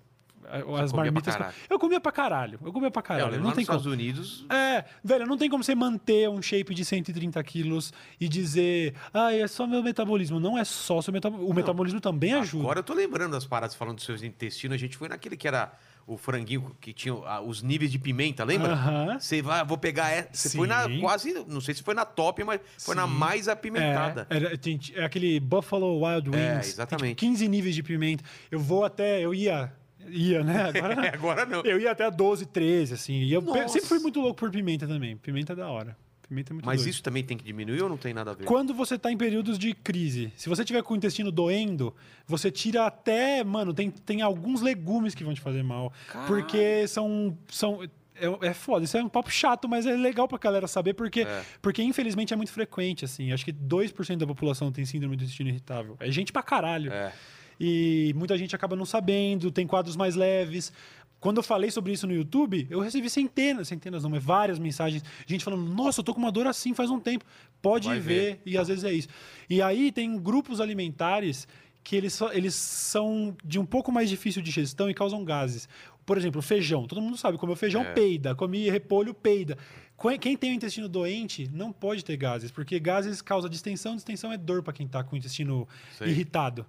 as 0.81 0.93
marmitas. 0.93 1.35
Eu 1.69 1.79
comia 1.79 2.01
pra 2.01 2.13
caralho. 2.13 2.59
Eu 2.65 2.73
comia 2.73 2.91
pra 2.91 3.01
É, 3.01 3.03
eu 3.03 3.07
caralho. 3.07 3.31
lembro 3.33 3.47
não 3.47 3.53
tem 3.53 3.61
nos 3.63 3.67
como. 3.69 3.79
Estados 3.79 3.87
Unidos. 3.87 4.47
É, 4.51 4.85
velho, 5.05 5.27
não 5.27 5.37
tem 5.37 5.49
como 5.51 5.63
você 5.63 5.75
manter 5.75 6.29
um 6.29 6.41
shape 6.43 6.75
de 6.75 6.85
130 6.85 7.43
quilos 7.45 7.93
e 8.21 8.29
dizer, 8.29 8.95
ah, 9.13 9.33
é 9.35 9.47
só 9.47 9.67
meu 9.67 9.83
metabolismo. 9.83 10.39
Não 10.41 10.57
é 10.59 10.65
só 10.65 11.01
seu 11.03 11.13
metabolismo. 11.13 11.51
O 11.51 11.55
metabolismo 11.55 12.01
também 12.01 12.35
ajuda. 12.35 12.65
Agora 12.65 12.79
eu 12.81 12.85
tô 12.85 12.95
lembrando 12.95 13.33
das 13.33 13.47
paradas 13.47 13.75
falando 13.77 13.97
dos 13.97 14.05
seus 14.05 14.23
intestinos. 14.23 14.75
A 14.75 14.79
gente 14.79 14.97
foi 14.97 15.09
naquele 15.09 15.37
que 15.37 15.47
era 15.47 15.73
o 16.07 16.17
franguinho 16.17 16.75
que 16.81 16.91
tinha 16.95 17.13
ah, 17.27 17.43
os 17.43 17.63
níveis 17.63 17.93
de 17.93 17.99
pimenta, 17.99 18.43
lembra? 18.43 18.73
Aham. 18.73 19.19
Você 19.21 19.43
vai, 19.43 19.63
vou 19.63 19.77
pegar 19.77 20.11
essa. 20.11 20.31
Você 20.33 20.57
foi 20.57 20.67
na 20.67 20.89
quase, 21.01 21.35
não 21.47 21.61
sei 21.61 21.75
se 21.75 21.83
foi 21.83 21.93
na 21.93 22.07
top, 22.07 22.43
mas 22.45 22.61
foi 22.79 22.95
na 22.95 23.07
Sim. 23.07 23.13
mais 23.13 23.47
apimentada. 23.47 24.27
É, 24.31 24.37
era- 24.37 24.57
tem- 24.57 24.81
é 24.95 25.05
aquele 25.05 25.39
Buffalo 25.39 26.03
Wild 26.03 26.31
Wings. 26.31 26.41
É, 26.43 26.61
tem, 26.61 26.69
exatamente. 26.71 27.09
tipo, 27.17 27.21
15 27.33 27.47
níveis 27.49 27.75
de 27.75 27.83
pimenta. 27.83 28.25
Eu 28.51 28.59
vou 28.59 28.87
até. 28.87 29.21
Eu 29.21 29.35
ia. 29.35 29.71
Ia, 30.07 30.43
né? 30.45 30.71
Agora 30.75 30.95
não. 30.95 31.03
É, 31.05 31.09
agora 31.09 31.47
não. 31.47 31.61
Eu 31.63 31.81
ia 31.81 31.91
até 31.91 32.11
12, 32.11 32.47
13, 32.47 32.95
assim. 32.95 33.15
E 33.23 33.33
eu 33.33 33.41
Nossa. 33.43 33.69
sempre 33.69 33.89
fui 33.89 33.99
muito 33.99 34.21
louco 34.21 34.37
por 34.37 34.51
pimenta 34.51 34.87
também. 34.87 35.17
Pimenta 35.17 35.53
é 35.53 35.57
da 35.57 35.69
hora. 35.69 35.97
Pimenta 36.29 36.53
é 36.53 36.55
muito 36.55 36.67
Mas 36.67 36.81
doido. 36.81 36.91
isso 36.91 37.03
também 37.03 37.25
tem 37.25 37.37
que 37.39 37.45
diminuir 37.45 37.83
ou 37.83 37.89
não 37.89 37.97
tem 37.97 38.13
nada 38.13 38.33
a 38.33 38.35
ver? 38.35 38.45
Quando 38.45 38.75
você 38.75 38.97
está 38.97 39.11
em 39.11 39.17
períodos 39.17 39.59
de 39.59 39.73
crise, 39.75 40.31
se 40.37 40.49
você 40.49 40.65
tiver 40.65 40.83
com 40.83 40.93
o 40.93 40.97
intestino 40.97 41.33
doendo, 41.33 41.95
você 42.27 42.51
tira 42.51 42.87
até. 42.87 43.43
Mano, 43.43 43.73
tem, 43.73 43.91
tem 43.91 44.21
alguns 44.23 44.61
legumes 44.61 45.15
que 45.15 45.25
vão 45.25 45.33
te 45.33 45.41
fazer 45.41 45.63
mal. 45.63 45.93
Caralho. 46.09 46.29
Porque 46.29 46.87
são. 46.87 47.37
são 47.49 47.83
é, 48.21 48.49
é 48.49 48.53
foda, 48.53 48.85
isso 48.85 48.97
é 48.99 49.03
um 49.03 49.09
papo 49.09 49.31
chato, 49.31 49.69
mas 49.69 49.87
é 49.87 49.93
legal 49.97 50.27
pra 50.27 50.39
galera 50.39 50.67
saber, 50.67 50.93
porque, 50.93 51.21
É. 51.21 51.45
porque 51.63 51.81
infelizmente 51.83 52.35
é 52.35 52.37
muito 52.37 52.51
frequente, 52.51 53.05
assim. 53.05 53.31
Acho 53.33 53.45
que 53.45 53.53
2% 53.53 54.17
da 54.17 54.27
população 54.27 54.73
tem 54.73 54.85
síndrome 54.85 55.17
do 55.17 55.23
intestino 55.23 55.49
irritável. 55.49 55.97
É 56.01 56.11
gente 56.11 56.33
pra 56.33 56.43
caralho. 56.43 56.93
É. 56.93 57.13
E 57.61 58.13
muita 58.17 58.37
gente 58.39 58.55
acaba 58.55 58.77
não 58.77 58.85
sabendo, 58.85 59.51
tem 59.51 59.67
quadros 59.67 59.97
mais 59.97 60.15
leves. 60.15 60.73
Quando 61.21 61.39
eu 61.39 61.43
falei 61.43 61.71
sobre 61.71 61.93
isso 61.93 62.07
no 62.07 62.13
YouTube, 62.15 62.67
eu 62.71 62.79
recebi 62.79 63.11
centenas, 63.11 63.67
centenas 63.67 64.05
não, 64.05 64.11
mas 64.11 64.23
várias 64.23 64.57
mensagens, 64.59 65.03
gente 65.27 65.43
falando, 65.45 65.65
nossa, 65.65 65.99
eu 66.01 66.05
tô 66.05 66.15
com 66.15 66.21
uma 66.21 66.31
dor 66.31 66.47
assim 66.47 66.73
faz 66.75 66.91
um 66.91 67.01
tempo. 67.01 67.25
Pode 67.61 67.89
ver, 67.89 67.99
ver. 68.01 68.41
e 68.47 68.57
às 68.57 68.69
vezes 68.69 68.85
é 68.85 68.93
isso. 68.93 69.09
E 69.51 69.61
aí 69.61 69.91
tem 69.91 70.17
grupos 70.17 70.61
alimentares 70.61 71.49
que 71.83 71.97
eles, 71.97 72.21
eles 72.33 72.55
são 72.55 73.37
de 73.45 73.59
um 73.59 73.67
pouco 73.67 73.91
mais 73.91 74.09
difícil 74.09 74.41
de 74.43 74.47
digestão 74.47 74.89
e 74.89 74.95
causam 74.95 75.25
gases. 75.25 75.69
Por 76.07 76.17
exemplo, 76.17 76.41
feijão. 76.41 76.87
Todo 76.87 77.03
mundo 77.03 77.17
sabe, 77.17 77.37
comeu 77.37 77.57
feijão, 77.57 77.83
É. 77.83 77.93
peida. 77.93 78.35
Come 78.37 78.71
repolho, 78.71 79.13
peida. 79.13 79.59
Qu- 79.97 80.17
Quem 80.21 80.37
tem 80.37 80.53
o 80.53 80.55
intestino 80.55 80.89
doente 80.89 81.51
não 81.53 81.73
pode 81.73 82.05
ter 82.05 82.17
gases, 82.17 82.51
porque 82.53 82.79
gases 82.79 83.21
causa 83.21 83.49
distensão, 83.49 83.97
distensão 83.97 84.33
é 84.33 84.37
dor 84.39 84.63
para 84.63 84.73
quem 84.73 84.87
está 84.87 85.03
com 85.03 85.17
o 85.17 85.19
intestino 85.19 85.67
Sei. 85.99 86.09
irritado. 86.09 86.65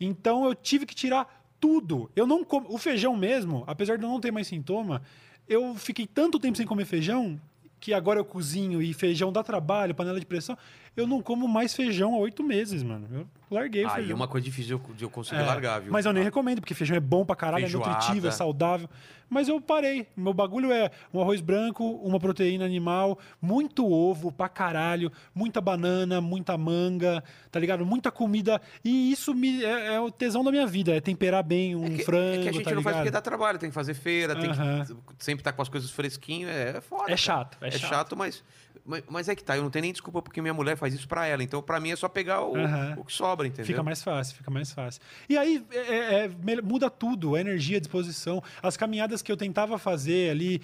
Então 0.00 0.44
eu 0.44 0.54
tive 0.54 0.86
que 0.86 0.94
tirar 0.94 1.44
tudo. 1.60 2.10
Eu 2.14 2.26
não 2.26 2.44
como 2.44 2.72
o 2.72 2.78
feijão 2.78 3.16
mesmo, 3.16 3.64
apesar 3.66 3.96
de 3.96 4.04
eu 4.04 4.08
não 4.08 4.20
ter 4.20 4.30
mais 4.30 4.46
sintoma, 4.46 5.02
eu 5.48 5.74
fiquei 5.74 6.06
tanto 6.06 6.38
tempo 6.38 6.56
sem 6.56 6.66
comer 6.66 6.84
feijão 6.84 7.40
que 7.80 7.92
agora 7.92 8.18
eu 8.18 8.24
cozinho 8.24 8.80
e 8.80 8.94
feijão 8.94 9.30
dá 9.30 9.42
trabalho, 9.42 9.94
panela 9.94 10.18
de 10.18 10.24
pressão. 10.24 10.56
Eu 10.96 11.06
não 11.06 11.20
como 11.20 11.48
mais 11.48 11.74
feijão 11.74 12.14
há 12.14 12.18
oito 12.18 12.42
meses, 12.44 12.82
mano. 12.82 13.08
Eu 13.12 13.26
larguei 13.50 13.84
o 13.84 13.88
Aí 13.88 13.94
feijão. 13.96 14.12
é 14.12 14.14
uma 14.14 14.28
coisa 14.28 14.44
difícil 14.44 14.78
de 14.78 14.84
eu- 14.90 14.94
de 14.96 15.04
eu 15.04 15.10
conseguir 15.10 15.40
É, 15.42 15.44
largar, 15.44 15.80
viu? 15.80 15.92
Mas 15.92 16.06
eu 16.06 16.12
nem 16.12 16.22
recomendo, 16.22 16.60
porque 16.60 16.74
feijão 16.74 16.96
é 16.96 17.00
bom 17.00 17.24
pra 17.24 17.34
caralho, 17.34 17.62
Feijoada. 17.64 17.90
é 17.90 17.94
nutritivo, 17.94 18.26
é 18.28 18.30
saudável. 18.30 18.88
Mas 19.28 19.48
eu 19.48 19.60
parei. 19.60 20.06
Meu 20.16 20.32
bagulho 20.32 20.70
é 20.70 20.90
um 21.12 21.20
arroz 21.20 21.40
branco, 21.40 21.82
uma 21.84 22.20
proteína 22.20 22.64
animal, 22.64 23.18
muito 23.42 23.90
ovo 23.90 24.30
pra 24.30 24.48
caralho, 24.48 25.10
muita 25.34 25.60
banana, 25.60 26.20
muita 26.20 26.56
manga, 26.56 27.24
tá 27.50 27.58
ligado? 27.58 27.84
Muita 27.84 28.12
comida. 28.12 28.60
E 28.84 29.10
isso 29.10 29.34
me, 29.34 29.64
é, 29.64 29.94
é 29.94 30.00
o 30.00 30.10
tesão 30.12 30.44
da 30.44 30.52
minha 30.52 30.66
vida, 30.66 30.94
é 30.94 31.00
temperar 31.00 31.42
bem 31.42 31.74
um 31.74 31.86
É 31.86 31.90
que, 31.90 32.04
frango, 32.04 32.34
é 32.34 32.42
que 32.42 32.48
a 32.50 32.52
gente 32.52 32.64
tá 32.64 32.70
não 32.70 32.82
faz 32.82 32.96
porque 32.96 33.08
ligado? 33.08 33.12
dá 33.14 33.20
trabalho, 33.22 33.58
tem 33.58 33.70
que 33.70 33.74
fazer 33.74 33.94
feira, 33.94 34.36
tem 34.36 34.50
que 34.52 34.94
sempre 35.24 35.40
estar 35.40 35.52
com 35.52 35.62
as 35.62 35.68
coisas 35.68 35.90
fresquinhas, 35.90 36.50
é, 36.50 36.76
é 36.76 36.80
foda. 36.80 37.10
É 37.10 37.16
chato, 37.16 37.58
é 37.60 37.68
É 37.68 37.70
chato. 37.72 37.88
chato, 37.90 38.16
mas, 38.16 38.44
mas, 38.84 39.02
mas 39.08 39.28
é 39.28 39.34
que 39.34 39.42
tá, 39.42 39.56
eu 39.56 39.62
não 39.62 39.70
tenho 39.70 39.82
nem 39.84 39.92
desculpa 39.92 40.20
porque 40.20 40.40
minha 40.42 40.52
mulher 40.54 40.76
faz 40.76 40.92
isso 40.94 41.08
pra 41.08 41.26
ela, 41.26 41.42
então 41.42 41.62
pra 41.62 41.80
mim 41.80 41.90
é 41.90 41.96
só 41.96 42.08
pegar 42.08 42.42
o, 42.42 42.54
o 42.98 43.04
que 43.04 43.12
sobra, 43.12 43.46
entendeu? 43.46 43.64
Fica 43.66 43.82
mais 43.82 44.02
fácil, 44.02 44.36
fica 44.36 44.50
mais 44.50 44.70
fácil. 44.72 45.00
E 45.28 45.36
aí 45.38 45.64
é- 45.72 45.78
é- 45.78 46.24
é, 46.26 46.60
muda 46.62 46.90
tudo, 46.90 47.34
a 47.34 47.40
energia, 47.40 47.78
a 47.78 47.80
disposição. 47.80 48.42
As 48.62 48.76
caminhadas 48.76 49.22
que 49.22 49.32
eu 49.32 49.36
tentava 49.36 49.78
fazer 49.78 50.30
ali, 50.30 50.60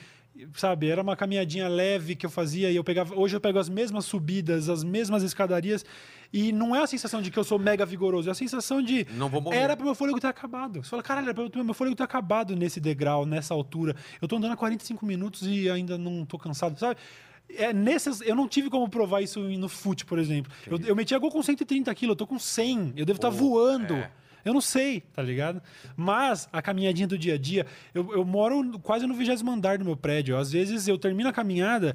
sabe, 0.54 0.88
era 0.88 1.02
uma 1.02 1.16
caminhadinha 1.16 1.66
leve 1.68 2.14
que 2.14 2.24
eu 2.26 2.30
fazia 2.30 2.70
e 2.70 2.76
eu 2.76 2.84
pegava. 2.84 3.14
Hoje 3.18 3.34
eu 3.36 3.40
pego 3.40 3.58
as 3.58 3.68
mesmas 3.68 4.04
subidas, 4.04 4.68
as 4.68 4.84
mesmas 4.84 5.22
escadarias. 5.22 5.84
E 6.32 6.52
não 6.52 6.76
é 6.76 6.80
a 6.82 6.86
sensação 6.86 7.20
de 7.20 7.28
que 7.30 7.36
eu 7.38 7.42
sou 7.42 7.58
mega 7.58 7.84
vigoroso, 7.84 8.28
é 8.28 8.32
a 8.32 8.34
sensação 8.36 8.80
de. 8.80 9.04
Não 9.14 9.28
vou 9.28 9.40
morrer. 9.40 9.56
Era 9.56 9.76
pro 9.76 9.84
meu 9.84 9.94
fôlego 9.96 10.20
ter 10.20 10.28
acabado. 10.28 10.80
Você 10.84 10.88
fala, 10.90 11.02
caralho, 11.02 11.28
era 11.30 11.34
pro 11.50 11.64
meu 11.64 11.74
fôlego 11.74 11.96
ter 11.96 12.04
acabado 12.04 12.54
nesse 12.54 12.78
degrau, 12.78 13.26
nessa 13.26 13.52
altura. 13.52 13.96
Eu 14.22 14.28
tô 14.28 14.36
andando 14.36 14.52
há 14.52 14.56
45 14.56 15.04
minutos 15.04 15.42
e 15.44 15.68
ainda 15.68 15.98
não 15.98 16.24
tô 16.24 16.38
cansado, 16.38 16.78
sabe? 16.78 17.00
É, 17.56 17.72
nessas, 17.72 18.20
eu 18.20 18.34
não 18.34 18.48
tive 18.48 18.70
como 18.70 18.88
provar 18.88 19.20
isso 19.20 19.40
no 19.40 19.68
fute, 19.68 20.04
por 20.04 20.18
exemplo. 20.18 20.52
Eu, 20.66 20.78
eu 20.80 20.96
meti 20.96 21.14
a 21.14 21.18
gol 21.18 21.30
com 21.30 21.42
130 21.42 21.94
quilos, 21.94 22.12
eu 22.12 22.16
tô 22.16 22.26
com 22.26 22.38
100. 22.38 22.94
Eu 22.96 23.04
devo 23.04 23.16
estar 23.16 23.30
Pô, 23.30 23.36
voando. 23.36 23.94
é. 23.94 24.10
Eu 24.44 24.54
não 24.54 24.60
sei, 24.60 25.02
tá 25.14 25.22
ligado? 25.22 25.60
Mas 25.96 26.48
a 26.52 26.62
caminhadinha 26.62 27.06
do 27.06 27.18
dia 27.18 27.34
a 27.34 27.38
dia, 27.38 27.66
eu, 27.92 28.10
eu 28.12 28.24
moro 28.24 28.78
quase 28.80 29.06
no 29.06 29.14
vigésimo 29.14 29.50
andar 29.50 29.78
do 29.78 29.84
meu 29.84 29.96
prédio. 29.96 30.36
Às 30.36 30.50
vezes 30.52 30.88
eu 30.88 30.96
termino 30.98 31.28
a 31.28 31.32
caminhada 31.32 31.94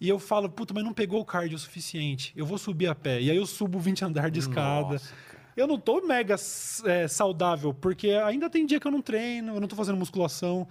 E 0.00 0.08
eu 0.08 0.18
falo, 0.18 0.48
puta, 0.50 0.74
mas 0.74 0.82
não 0.82 0.92
pegou 0.92 1.20
o 1.20 1.24
cardio 1.24 1.56
o 1.56 1.58
suficiente. 1.58 2.32
Eu 2.36 2.44
vou 2.44 2.58
subir 2.58 2.88
a 2.88 2.94
pé. 2.94 3.20
E 3.22 3.30
aí 3.30 3.36
eu 3.36 3.46
subo 3.46 3.78
20 3.78 4.04
andares 4.04 4.32
de 4.32 4.40
escada. 4.40 4.94
Nossa. 4.94 5.14
Eu 5.56 5.68
não 5.68 5.78
tô 5.78 6.00
mega 6.00 6.34
é, 6.84 7.06
saudável, 7.06 7.72
porque 7.72 8.10
ainda 8.10 8.50
tem 8.50 8.66
dia 8.66 8.80
que 8.80 8.86
eu 8.86 8.90
não 8.90 9.00
treino, 9.00 9.54
eu 9.54 9.60
não 9.60 9.68
tô 9.68 9.76
fazendo 9.76 9.96
musculação. 9.96 10.66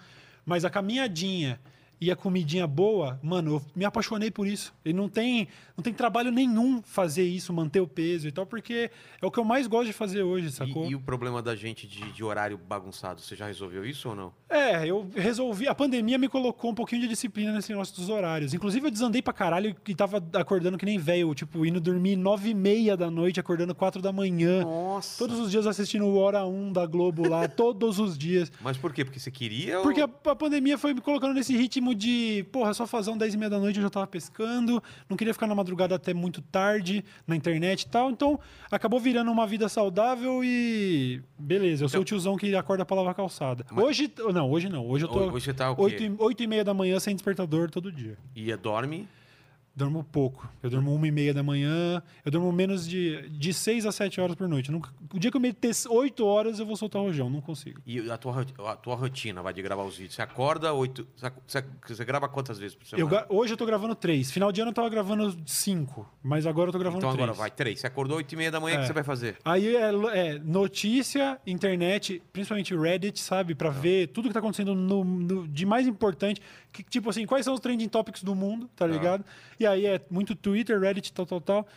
Mas 0.46 0.66
a 0.66 0.70
caminhadinha 0.70 1.58
e 2.00 2.12
a 2.12 2.16
comidinha 2.16 2.68
boa, 2.68 3.20
mano, 3.24 3.56
eu 3.56 3.62
me 3.76 3.86
apaixonei 3.86 4.30
por 4.30 4.46
isso. 4.46 4.74
E 4.84 4.92
não 4.92 5.08
tem, 5.08 5.48
não 5.78 5.84
tem 5.84 5.94
trabalho 5.94 6.32
nenhum 6.32 6.82
fazer 6.82 7.24
isso, 7.24 7.54
manter 7.54 7.80
o 7.80 7.88
peso 7.88 8.28
e 8.28 8.32
tal, 8.32 8.46
porque 8.46 8.92
é 9.22 9.26
o 9.26 9.32
que 9.32 9.40
eu 9.40 9.46
mais 9.46 9.68
gosto 9.68 9.88
de 9.88 9.94
fazer 9.94 10.24
hoje, 10.24 10.52
sacou? 10.52 10.86
E, 10.86 10.90
e 10.90 10.96
o 10.96 11.00
problema 11.00 11.42
da 11.42 11.56
gente 11.56 11.88
de, 11.88 12.12
de 12.12 12.24
horário 12.24 12.58
bagunçado, 12.58 13.22
você 13.22 13.36
já 13.36 13.48
resolveu 13.48 13.86
isso 13.86 14.10
ou 14.10 14.16
não? 14.16 14.34
É, 14.50 14.86
eu 14.86 15.10
resolvi. 15.16 15.68
A 15.68 15.76
pandemia 15.76 16.18
me 16.18 16.28
colocou 16.28 16.72
um 16.72 16.76
pouquinho 16.76 17.02
de 17.02 17.08
disciplina 17.08 17.52
nesse 17.54 17.72
negócio 17.72 17.96
dos 17.96 18.10
horários. 18.10 18.54
Inclusive, 18.54 18.88
eu 18.88 18.92
desandei 18.92 19.22
pra 19.22 19.34
caralho 19.34 19.76
e 19.88 19.96
tava 19.96 20.24
acordando 20.34 20.78
que 20.78 20.86
nem 20.86 20.98
velho, 20.98 21.34
tipo, 21.34 21.66
indo 21.66 21.80
dormir 21.80 22.16
nove 22.16 22.50
e 22.50 22.54
meia 22.54 22.98
da 22.98 23.10
noite, 23.10 23.40
acordando 23.40 23.74
quatro 23.74 24.02
da 24.02 24.12
manhã. 24.12 24.62
Nossa. 24.64 25.18
Todos 25.18 25.40
os 25.40 25.50
dias 25.50 25.66
assistindo 25.66 26.06
o 26.06 26.18
Hora 26.18 26.46
1 26.46 26.72
da 26.74 26.86
Globo 26.86 27.28
lá, 27.28 27.48
todos 27.50 27.98
os 28.00 28.18
dias. 28.18 28.52
Mas 28.62 28.78
por 28.78 28.94
quê? 28.94 29.04
Porque 29.04 29.20
você 29.20 29.32
queria 29.32 29.80
Porque 29.82 30.02
ou... 30.02 30.10
a, 30.26 30.32
a 30.32 30.36
pandemia 30.36 30.78
foi 30.78 30.94
me 30.94 31.02
colocando 31.02 31.34
nesse 31.34 31.56
ritmo 31.56 31.83
de, 31.92 32.46
porra, 32.52 32.72
só 32.76 32.86
fazer 32.86 33.10
um 33.10 33.18
10 33.18 33.34
e 33.34 33.38
meia 33.38 33.50
da 33.50 33.60
noite 33.60 33.78
eu 33.78 33.84
já 33.84 33.90
tava 33.90 34.06
pescando, 34.06 34.82
não 35.10 35.18
queria 35.18 35.34
ficar 35.34 35.48
na 35.48 35.56
madrugada 35.56 35.96
até 35.96 36.14
muito 36.14 36.40
tarde 36.44 37.04
na 37.26 37.36
internet 37.36 37.82
e 37.82 37.88
tal. 37.88 38.12
Então, 38.12 38.40
acabou 38.70 39.00
virando 39.00 39.32
uma 39.32 39.48
vida 39.48 39.68
saudável 39.68 40.44
e. 40.44 41.20
Beleza, 41.40 41.84
eu 41.84 41.90
sou 41.90 42.02
o 42.02 42.06
tiozão 42.06 42.38
que 42.38 42.56
acorda 42.56 42.86
pra 42.86 42.96
lavar 42.96 43.16
calçada. 43.16 43.66
Hoje. 43.76 44.12
Não, 44.32 44.52
hoje 44.52 44.70
não. 44.70 44.88
Hoje 44.88 45.06
eu 45.06 45.10
tô. 45.10 45.20
Hoje 45.32 45.52
tá 45.52 45.72
o 45.72 45.76
quê? 45.76 45.82
8 45.82 46.04
e, 46.04 46.16
8 46.20 46.44
e 46.44 46.48
meia 46.48 46.64
da 46.64 46.74
manhã 46.74 47.00
sem 47.00 47.16
despertador 47.16 47.72
todo 47.72 47.92
dia. 47.92 48.18
Ia, 48.36 48.56
dorme... 48.56 49.08
Durmo 49.76 50.04
pouco. 50.04 50.48
Eu 50.62 50.70
durmo 50.70 50.94
uma 50.94 51.08
e 51.08 51.12
meia 51.12 51.34
da 51.34 51.42
manhã. 51.42 52.04
Eu 52.24 52.32
durmo 52.32 52.52
menos 52.52 52.88
de, 52.88 53.28
de 53.30 53.52
6 53.52 53.88
a 53.88 53.92
7 53.92 54.22
horas 54.22 54.36
por 54.36 54.48
noite. 54.48 54.72
Nunca- 54.72 54.92
o 55.12 55.18
dia 55.18 55.32
que 55.32 55.38
eu 55.38 55.42
meter 55.42 55.72
8 55.90 56.24
horas, 56.24 56.60
eu 56.60 56.66
vou 56.66 56.76
soltar 56.76 57.02
o 57.02 57.06
rojão. 57.06 57.28
Não 57.28 57.42
consigo. 57.42 57.82
E 57.84 58.00
a 58.12 58.16
tua, 58.16 58.46
a 58.68 58.76
tua 58.76 58.94
rotina, 58.96 59.42
vai 59.42 59.52
de 59.52 59.64
gravar 59.64 59.84
os 59.84 59.98
vídeos. 59.98 60.14
Você 60.14 60.22
acorda 60.22 60.72
oito... 60.74 61.08
Você, 61.48 61.64
você- 61.88 62.06
grava 62.06 62.30
quantas 62.30 62.60
vezes 62.60 62.76
por 62.76 62.86
semana? 62.86 63.26
Eu 63.30 63.36
hoje 63.36 63.54
eu 63.54 63.58
tô 63.58 63.66
gravando 63.66 63.96
3. 63.96 64.30
Final 64.32 64.52
de 64.52 64.62
ano 64.62 64.70
eu 64.70 64.76
tava 64.76 64.90
gravando 64.90 65.36
5. 65.44 66.08
Mas 66.22 66.46
agora 66.46 66.68
eu 66.68 66.72
tô 66.72 66.78
gravando 66.78 67.00
Então 67.00 67.10
3. 67.12 67.24
agora 67.24 67.36
vai 67.36 67.50
três. 67.50 67.80
Você 67.80 67.88
acordou 67.88 68.18
oito 68.18 68.32
e 68.32 68.36
meia 68.36 68.52
da 68.52 68.60
manhã, 68.60 68.76
o 68.76 68.78
que 68.80 68.84
É. 68.84 68.88
você 68.88 68.94
vai 68.94 69.04
fazer? 69.04 69.38
Aí 69.44 69.76
é, 69.76 69.90
é 70.14 70.40
notícia, 70.40 71.40
internet, 71.48 72.22
principalmente 72.32 72.76
Reddit, 72.76 73.20
sabe? 73.20 73.56
Pra 73.56 73.70
ver 73.72 74.08
tudo 74.10 74.28
que 74.28 74.34
tá 74.34 74.40
acontecendo 74.40 74.76
no, 74.76 75.04
no- 75.04 75.48
de 75.48 75.66
mais 75.66 75.88
importante. 75.88 76.40
Que, 76.72 76.84
tipo 76.84 77.10
assim, 77.10 77.26
quais 77.26 77.44
são 77.46 77.54
os 77.54 77.60
trending 77.60 77.88
topics 77.88 78.24
do 78.24 78.34
mundo, 78.34 78.68
tá 78.76 78.88
ligado? 78.88 79.24
E 79.60 79.63
aí 79.66 79.86
é 79.86 80.02
muito 80.10 80.36
Twitter, 80.36 80.80
Reddit, 80.80 81.12
tal, 81.14 81.26
tal, 81.26 81.42
tal. 81.42 81.68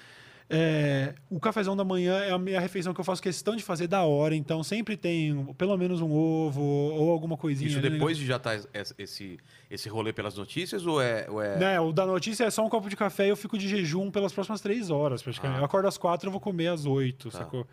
É, 0.49 1.13
o 1.29 1.41
cafezão 1.41 1.77
da 1.77 1.83
manhã 1.83 2.19
é 2.19 2.31
a 2.31 2.39
minha 2.39 2.61
refeição 2.61 2.95
que 2.95 3.01
eu 3.01 3.05
faço 3.05 3.21
questão 3.21 3.57
de 3.57 3.65
fazer 3.65 3.89
da 3.89 4.03
hora, 4.05 4.33
então 4.33 4.63
sempre 4.63 4.97
tem 4.97 5.45
pelo 5.59 5.77
menos 5.77 6.01
um 6.01 6.13
ovo 6.13 6.63
ou 6.63 7.11
alguma 7.11 7.37
coisinha. 7.37 7.69
Isso 7.69 7.81
né? 7.81 7.91
depois 7.91 8.17
de 8.17 8.25
já 8.25 8.39
tá 8.39 8.55
es- 8.55 8.95
esse, 8.97 9.39
esse 9.69 9.89
rolê 9.89 10.13
pelas 10.13 10.37
notícias 10.37 10.87
ou 10.87 11.03
é... 11.03 11.27
Ou 11.29 11.43
é... 11.43 11.59
Né, 11.59 11.81
o 11.81 11.91
da 11.93 12.07
notícia 12.07 12.45
é 12.45 12.51
só 12.51 12.65
um 12.65 12.69
copo 12.69 12.89
de 12.89 12.95
café 12.95 13.27
e 13.27 13.31
eu 13.31 13.37
fico 13.37 13.59
de 13.59 13.69
jejum 13.69 14.09
pelas 14.09 14.33
próximas 14.33 14.61
três 14.61 14.89
horas, 14.89 15.21
praticamente. 15.21 15.59
Ah. 15.59 15.63
Eu 15.63 15.65
acordo 15.67 15.89
às 15.89 15.99
quatro, 15.99 16.29
eu 16.29 16.33
vou 16.33 16.41
comer 16.41 16.69
às 16.69 16.87
oito, 16.87 17.29
Tá. 17.29 17.39
sacou? 17.39 17.67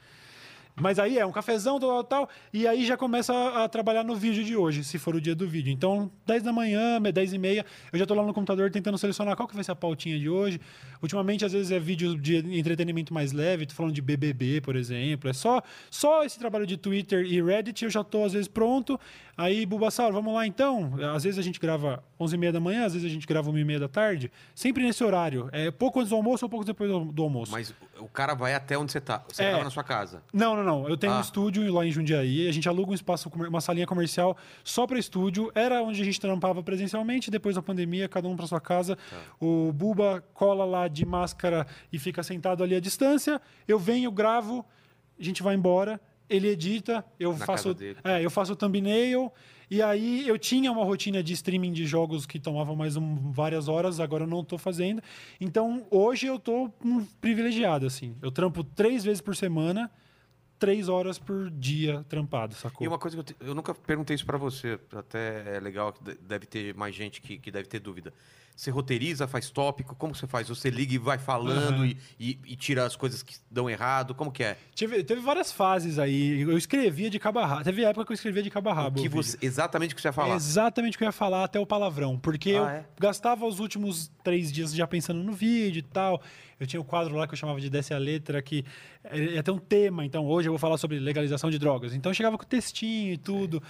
Mas 0.76 0.98
aí 0.98 1.20
é 1.20 1.26
um 1.26 1.32
cafezão, 1.32 1.80
tal, 1.80 1.90
tal, 1.90 2.04
tal, 2.04 2.30
e 2.52 2.68
aí 2.68 2.86
já 2.86 2.98
começa 2.98 3.32
a, 3.32 3.66
a 3.66 3.70
trabalhar 3.70 4.04
no 4.04 4.16
vídeo 4.16 4.44
de 4.44 4.56
hoje, 4.56 4.84
se 4.84 4.98
for 4.98 5.16
o 5.16 5.22
dia 5.22 5.36
do 5.36 5.48
vídeo. 5.48 5.72
Então, 5.72 6.12
10 6.26 6.42
da 6.44 6.52
manhã, 6.52 7.00
10 7.00 7.34
e 7.34 7.38
meia, 7.38 7.66
eu 7.92 8.00
já 8.00 8.06
tô 8.06 8.16
lá 8.16 8.24
no 8.24 8.34
computador 8.34 8.72
tentando 8.72 8.98
selecionar 8.98 9.36
qual 9.36 9.48
que 9.48 9.54
vai 9.54 9.64
ser 9.64 9.72
a 9.72 9.76
pautinha 9.76 10.18
de 10.18 10.28
hoje. 10.28 10.60
Ultimamente, 11.02 11.46
às 11.46 11.54
vezes, 11.54 11.72
é 11.72 11.80
vídeo 11.80 12.18
de 12.18 12.38
entretenimento 12.58 13.14
mais 13.14 13.32
leve, 13.32 13.66
tô 13.68 13.76
falando 13.76 13.94
de 13.94 14.02
BBB, 14.02 14.62
por 14.62 14.76
exemplo. 14.76 15.30
É 15.30 15.34
só, 15.34 15.62
só 15.92 16.24
esse 16.24 16.40
trabalho 16.40 16.66
de 16.66 16.76
Twitter 16.76 17.24
e 17.24 17.42
Reddit, 17.42 17.84
eu 17.84 17.92
já 17.92 18.04
tô, 18.04 18.24
às 18.24 18.34
vezes, 18.34 18.48
pronto. 18.48 19.00
Aí, 19.36 19.66
Bulbasauro, 19.66 20.14
vamos 20.14 20.32
lá 20.32 20.46
então? 20.46 20.92
Às 21.16 21.24
vezes 21.24 21.40
a 21.40 21.42
gente 21.42 21.60
grava 21.60 22.04
11 22.20 22.36
e 22.36 22.38
meia 22.38 22.52
da 22.54 22.60
manhã, 22.60 22.86
às 22.86 22.94
vezes 22.94 23.10
a 23.10 23.12
gente 23.12 23.26
grava 23.26 23.50
1 23.50 23.58
e 23.58 23.64
meia 23.66 23.80
da 23.80 23.88
tarde. 23.88 24.32
Sempre 24.54 24.84
nesse 24.84 25.04
horário. 25.04 25.50
É 25.52 25.72
pouco 25.72 26.00
antes 26.00 26.12
do 26.12 26.16
almoço 26.16 26.46
ou 26.46 26.50
pouco 26.50 26.64
depois 26.64 26.88
do, 26.90 27.06
do 27.06 27.24
almoço. 27.24 27.52
Mas 27.52 27.74
o- 28.00 28.08
cara 28.08 28.36
vai 28.36 28.54
até 28.54 28.78
onde 28.78 28.92
você 28.92 29.02
tá. 29.02 29.24
Você 29.28 29.44
É. 29.44 29.50
grava 29.50 29.64
na 29.64 29.70
sua 29.72 29.84
casa. 29.84 30.22
Não, 30.32 30.56
não, 30.56 30.64
não. 30.64 30.88
Eu 30.88 30.96
tenho 30.96 31.14
Ah. 31.14 31.18
um 31.18 31.22
estúdio 31.22 31.74
lá 31.74 31.84
em 31.84 31.90
Jundiaí. 31.92 32.48
A 32.48 32.52
gente 32.52 32.70
aluga 32.70 32.92
um 32.92 32.94
espaço, 32.94 33.28
uma 33.36 33.60
salinha 33.60 33.88
comercial 33.88 34.38
só 34.64 34.86
para 34.86 35.00
estúdio. 35.00 35.52
Era 35.56 35.82
onde 35.82 36.00
a 36.00 36.06
gente 36.06 36.22
trampava 36.22 36.62
presencialmente. 36.62 37.32
Depois 37.32 37.56
da 37.56 37.62
pandemia, 37.62 38.08
cada 38.08 38.28
um 38.28 38.36
para 38.36 38.46
sua 38.46 38.62
casa. 38.62 38.96
O 39.42 39.72
Buba 39.74 40.24
cola 40.36 40.64
lá 40.64 40.88
de 40.88 41.08
máscara 41.08 41.66
e 41.92 41.98
fica 41.98 42.22
sentado 42.22 42.64
ali 42.64 42.76
à 42.76 42.80
distância. 42.80 43.42
Eu 43.68 43.80
venho, 43.80 44.12
gravo, 44.12 44.64
a 45.20 45.24
gente 45.24 45.42
vai 45.42 45.56
embora. 45.56 46.00
Ele 46.34 46.48
edita, 46.50 47.06
eu 47.20 47.32
Na 47.38 47.46
faço, 47.46 47.76
é, 48.04 48.24
eu 48.26 48.30
faço 48.32 48.54
o 48.54 48.56
thumbnail. 48.56 49.32
E 49.70 49.82
aí 49.82 50.28
eu 50.28 50.38
tinha 50.38 50.72
uma 50.72 50.84
rotina 50.84 51.24
de 51.24 51.34
streaming 51.34 51.72
de 51.72 51.86
jogos 51.86 52.26
que 52.26 52.40
tomava 52.40 52.76
mais 52.76 52.96
um- 52.96 53.32
várias 53.32 53.68
horas, 53.68 54.00
agora 54.00 54.24
eu 54.24 54.28
não 54.28 54.42
estou 54.42 54.58
fazendo. 54.58 55.02
Então 55.40 55.86
hoje 55.90 56.28
eu 56.28 56.38
tô 56.40 56.70
hum, 56.84 57.06
privilegiado, 57.22 57.86
assim. 57.86 58.16
Eu 58.22 58.32
trampo 58.32 58.64
três 58.64 59.04
vezes 59.04 59.22
por 59.22 59.36
semana, 59.36 59.90
três 60.60 60.90
horas 60.90 61.18
por 61.18 61.50
dia 61.50 62.06
trampado, 62.08 62.54
sacou? 62.56 62.86
E 62.86 62.88
uma 62.88 62.98
coisa 63.00 63.16
que 63.16 63.20
eu, 63.20 63.24
te- 63.24 63.36
eu 63.40 63.56
nunca 63.56 63.74
perguntei 63.74 64.16
isso 64.16 64.26
pra 64.26 64.38
você, 64.38 64.80
até 64.96 65.58
é 65.58 65.60
legal, 65.60 65.94
deve 66.22 66.46
ter 66.46 66.74
mais 66.76 66.94
gente 66.96 67.22
que, 67.22 67.38
que 67.38 67.52
deve 67.52 67.68
ter 67.68 67.80
dúvida. 67.80 68.14
Você 68.56 68.70
roteiriza, 68.70 69.28
faz 69.28 69.50
tópico, 69.50 69.96
como 69.96 70.14
você 70.14 70.28
faz? 70.28 70.48
Você 70.48 70.70
liga 70.70 70.94
e 70.94 70.98
vai 70.98 71.18
falando 71.18 71.76
Aham. 71.78 71.86
e, 71.88 71.98
e- 72.20 72.40
e 72.46 72.56
tira 72.56 72.86
as 72.86 72.96
coisas 72.96 73.24
que 73.24 73.36
dão 73.50 73.70
errado, 73.70 74.14
como 74.14 74.32
que 74.32 74.44
é? 74.44 74.58
Tive- 74.76 75.04
teve 75.04 75.22
várias 75.22 75.52
fases 75.52 75.98
aí. 75.98 76.42
Eu 76.42 76.58
escrevia 76.58 77.10
de 77.10 77.18
cabo 77.20 77.40
a 77.40 77.46
rabo. 77.48 77.64
Teve 77.64 77.84
época 77.84 78.06
que 78.06 78.12
eu 78.12 78.16
escrevia 78.16 78.44
de 78.44 78.50
cabo 78.52 78.70
a 78.70 78.74
O 78.74 78.76
rabo. 78.76 79.02
o 79.06 79.10
você, 79.10 79.38
exatamente 79.42 79.94
o 79.94 79.96
que 79.96 80.02
você 80.02 80.08
ia 80.10 80.14
falar. 80.14 80.34
É 80.34 80.38
exatamente 80.38 80.96
o 80.96 80.98
que 81.00 81.04
eu 81.04 81.08
ia 81.08 81.12
falar 81.12 81.44
até 81.44 81.60
o 81.60 81.66
palavrão. 81.66 82.18
Porque 82.18 82.50
eu 82.52 82.64
Ah, 82.66 82.74
é? 82.74 82.86
gastava 83.00 83.46
os 83.46 83.60
últimos 83.60 84.12
três 84.24 84.52
dias 84.52 84.74
já 84.74 84.86
pensando 84.88 85.24
no 85.24 85.34
vídeo 85.34 85.80
e 85.80 85.84
tal. 85.84 86.22
Eu 86.60 86.68
tinha 86.68 86.80
o 86.80 86.84
quadro 86.86 87.16
lá 87.16 87.28
que 87.28 87.34
eu 87.34 87.38
chamava 87.38 87.60
de 87.60 87.70
Desce 87.70 87.94
a 87.94 87.98
Letra, 87.98 88.42
que 88.42 88.64
ia 89.14 89.44
ter 89.44 89.52
um 89.52 89.58
tema. 89.58 90.06
Então, 90.06 90.26
hoje 90.26 90.48
eu 90.48 90.54
vou 90.54 90.60
falar 90.60 90.78
sobre 90.78 90.98
legalização 91.00 91.50
de 91.50 91.58
drogas. 91.60 91.94
Então, 91.94 92.12
eu 92.12 92.14
chegava 92.14 92.38
com 92.38 92.46
textinho 92.46 93.14
e 93.14 93.18
tudo. 93.18 93.62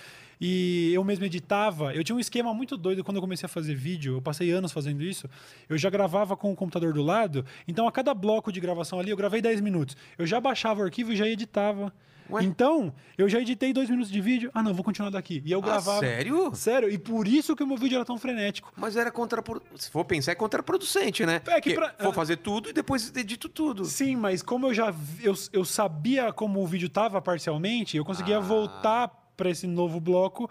E 0.46 0.92
eu 0.94 1.02
mesmo 1.06 1.24
editava. 1.24 1.94
Eu 1.96 2.04
tinha 2.04 2.14
um 2.16 2.20
esquema 2.20 2.54
muito 2.54 2.76
doido 2.76 3.02
quando 3.02 3.16
eu 3.16 3.22
comecei 3.22 3.46
a 3.46 3.50
fazer 3.50 3.76
vídeo. 3.76 4.16
Eu 4.18 4.22
passei 4.22 4.52
anos 4.52 4.74
fazendo 4.74 5.02
isso. 5.02 5.30
Eu 5.70 5.78
já 5.78 5.90
gravava 5.90 6.36
com 6.36 6.52
o 6.52 6.56
computador 6.56 6.92
do 6.92 7.02
lado. 7.02 7.46
Então, 7.66 7.88
a 7.88 7.92
cada 7.94 8.14
bloco 8.14 8.52
de 8.52 8.60
gravação 8.60 9.00
ali, 9.00 9.10
eu 9.10 9.16
gravei 9.16 9.42
10 9.42 9.62
minutos. 9.62 9.96
Eu 10.18 10.28
já 10.28 10.42
baixava 10.42 10.82
o 10.82 10.84
arquivo 10.84 11.14
e 11.14 11.16
já 11.16 11.26
editava. 11.26 11.94
Ué? 12.30 12.44
Então, 12.44 12.94
eu 13.18 13.30
já 13.30 13.40
editei 13.40 13.72
dois 13.72 13.90
minutos 13.90 14.12
de 14.12 14.20
vídeo. 14.20 14.52
Ah, 14.54 14.62
não, 14.62 14.74
vou 14.74 14.84
continuar 14.84 15.10
daqui. 15.12 15.42
E 15.46 15.52
eu 15.52 15.60
Ah, 15.60 15.62
gravava. 15.62 16.00
sério? 16.02 16.52
Sério, 16.56 16.90
e 16.90 16.98
por 16.98 17.26
isso 17.28 17.56
que 17.56 17.64
o 17.64 17.68
meu 17.68 17.78
vídeo 17.78 17.96
era 17.96 18.06
tão 18.06 18.18
frenético. 18.18 18.72
Mas 18.76 18.96
era 18.98 19.12
contraproducente. 19.12 19.84
Se 19.84 19.90
for 19.92 20.04
pensar, 20.04 20.32
é 20.34 20.36
contraproducente, 20.36 21.26
né? 21.26 21.42
É 21.48 21.62
que 21.62 21.74
pra- 21.74 21.94
Vou 22.02 22.12
fazer 22.14 22.38
tudo 22.38 22.70
e 22.70 22.74
depois 22.74 23.14
edito 23.16 23.48
tudo. 23.48 23.86
Sim, 23.86 24.16
mas 24.18 24.42
como 24.42 24.68
eu 24.68 24.74
já 24.74 24.94
eu, 25.22 25.34
eu 25.54 25.64
sabia 25.66 26.32
como 26.34 26.62
o 26.62 26.68
vídeo 26.68 26.90
tava 26.90 27.22
parcialmente, 27.22 27.96
eu 27.98 28.04
conseguia 28.06 28.38
Ah. 28.38 28.42
voltar 28.42 29.23
para 29.36 29.50
esse 29.50 29.68
novo 29.68 30.00
bloco 30.00 30.50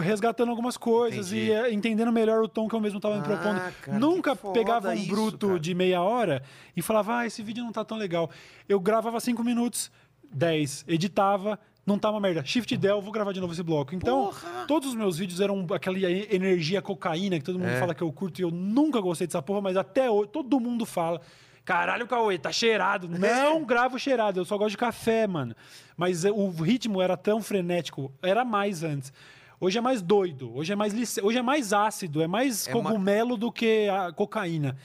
resgatando 0.00 0.50
algumas 0.50 0.76
coisas 0.76 1.28
Entendi. 1.32 1.46
e 1.46 1.52
é, 1.52 1.72
entendendo 1.72 2.12
melhor 2.12 2.42
o 2.42 2.48
tom 2.48 2.68
que 2.68 2.74
eu 2.74 2.80
mesmo 2.80 2.98
estava 2.98 3.14
me 3.14 3.20
Ah, 3.22 3.24
propondo. 3.24 3.72
cara, 3.80 3.98
Nunca 3.98 4.36
pegava 4.36 4.90
um 4.90 4.92
isso, 4.92 5.08
bruto 5.08 5.46
cara. 5.48 5.60
de 5.60 5.74
meia 5.74 6.02
hora 6.02 6.42
e 6.76 6.82
falava, 6.82 7.18
ah, 7.20 7.26
esse 7.26 7.42
vídeo 7.42 7.64
não 7.64 7.72
tá 7.72 7.82
tão 7.82 7.96
legal. 7.96 8.30
Eu 8.68 8.78
gravava 8.78 9.18
cinco 9.18 9.42
minutos, 9.42 9.90
10, 10.30 10.84
editava, 10.86 11.58
não 11.86 11.98
tá 11.98 12.10
uma 12.10 12.20
merda. 12.20 12.44
Shift 12.44 12.76
Del, 12.76 13.00
vou 13.00 13.10
gravar 13.12 13.32
de 13.32 13.40
novo 13.40 13.54
esse 13.54 13.62
bloco. 13.62 13.94
Então, 13.94 14.26
Porra! 14.26 14.66
todos 14.68 14.90
os 14.90 14.94
meus 14.94 15.16
vídeos 15.16 15.40
eram 15.40 15.66
aquela 15.72 15.98
energia 15.98 16.82
cocaína 16.82 17.38
que 17.38 17.44
todo 17.44 17.58
mundo 17.58 17.70
É. 17.70 17.80
fala 17.80 17.94
que 17.94 18.02
eu 18.02 18.12
curto 18.12 18.40
e 18.40 18.42
eu 18.42 18.50
nunca 18.50 19.00
gostei 19.00 19.26
dessa 19.26 19.40
porra, 19.40 19.62
mas 19.62 19.76
até 19.76 20.10
hoje 20.10 20.28
todo 20.30 20.60
mundo 20.60 20.84
fala. 20.84 21.18
Caralho, 21.64 22.06
Cauê, 22.08 22.38
tá 22.38 22.50
cheirado. 22.50 23.08
Não 23.08 23.64
gravo 23.66 23.98
cheirado, 23.98 24.40
eu 24.40 24.44
só 24.44 24.56
gosto 24.58 24.72
de 24.72 24.76
café, 24.78 25.26
mano. 25.26 25.54
Mas 25.96 26.24
eh, 26.24 26.30
o 26.30 26.48
ritmo 26.50 27.00
era 27.00 27.16
tão 27.16 27.40
frenético, 27.40 28.12
era 28.22 28.44
mais 28.44 28.82
antes. 28.82 29.12
Hoje 29.60 29.78
é 29.78 29.80
mais 29.80 30.02
doido, 30.02 30.52
hoje 30.56 30.72
é 30.72 30.76
mais 30.76 30.92
lice... 30.92 31.20
hoje 31.22 31.38
é 31.38 31.42
mais 31.42 31.72
ácido, 31.72 32.20
é 32.20 32.26
mais 32.26 32.66
É 32.66 32.74
ma- 32.74 32.82
cogumelo 32.82 33.36
do 33.36 33.52
que 33.52 33.88
a 33.88 34.12
cocaína. 34.12 34.76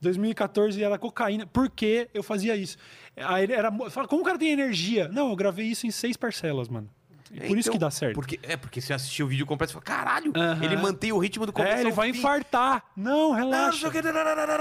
2014 0.00 0.82
era 0.82 0.98
cocaína, 0.98 1.46
porque 1.46 2.08
eu 2.12 2.22
fazia 2.22 2.56
isso. 2.56 2.76
Aí 3.16 3.50
Era, 3.50 3.70
fala, 3.90 4.08
como 4.08 4.22
o 4.22 4.24
cara 4.24 4.36
tem 4.38 4.50
energia? 4.50 5.08
Não, 5.08 5.30
eu 5.30 5.36
gravei 5.36 5.66
isso 5.66 5.86
em 5.86 5.90
seis 5.90 6.16
parcelas, 6.16 6.68
mano. 6.68 6.90
Por 7.34 7.58
isso 7.58 7.68
Então, 7.68 7.72
que 7.72 7.78
dá 7.78 7.90
certo. 7.90 8.14
Porque, 8.14 8.38
é, 8.42 8.56
porque 8.56 8.80
você 8.80 8.92
assistiu 8.92 9.26
o 9.26 9.28
vídeo 9.28 9.44
completo 9.44 9.72
e 9.72 9.74
fala, 9.74 9.84
caralho, 9.84 10.32
Aham. 10.36 10.64
ele 10.64 10.76
mantém 10.76 11.12
o 11.12 11.18
ritmo 11.18 11.44
do 11.46 11.52
começo 11.52 11.76
É, 11.76 11.80
ele 11.80 11.90
vai 11.92 12.12
fim. 12.12 12.18
infartar. 12.18 12.84
Não, 12.96 13.32
relaxa. 13.32 13.86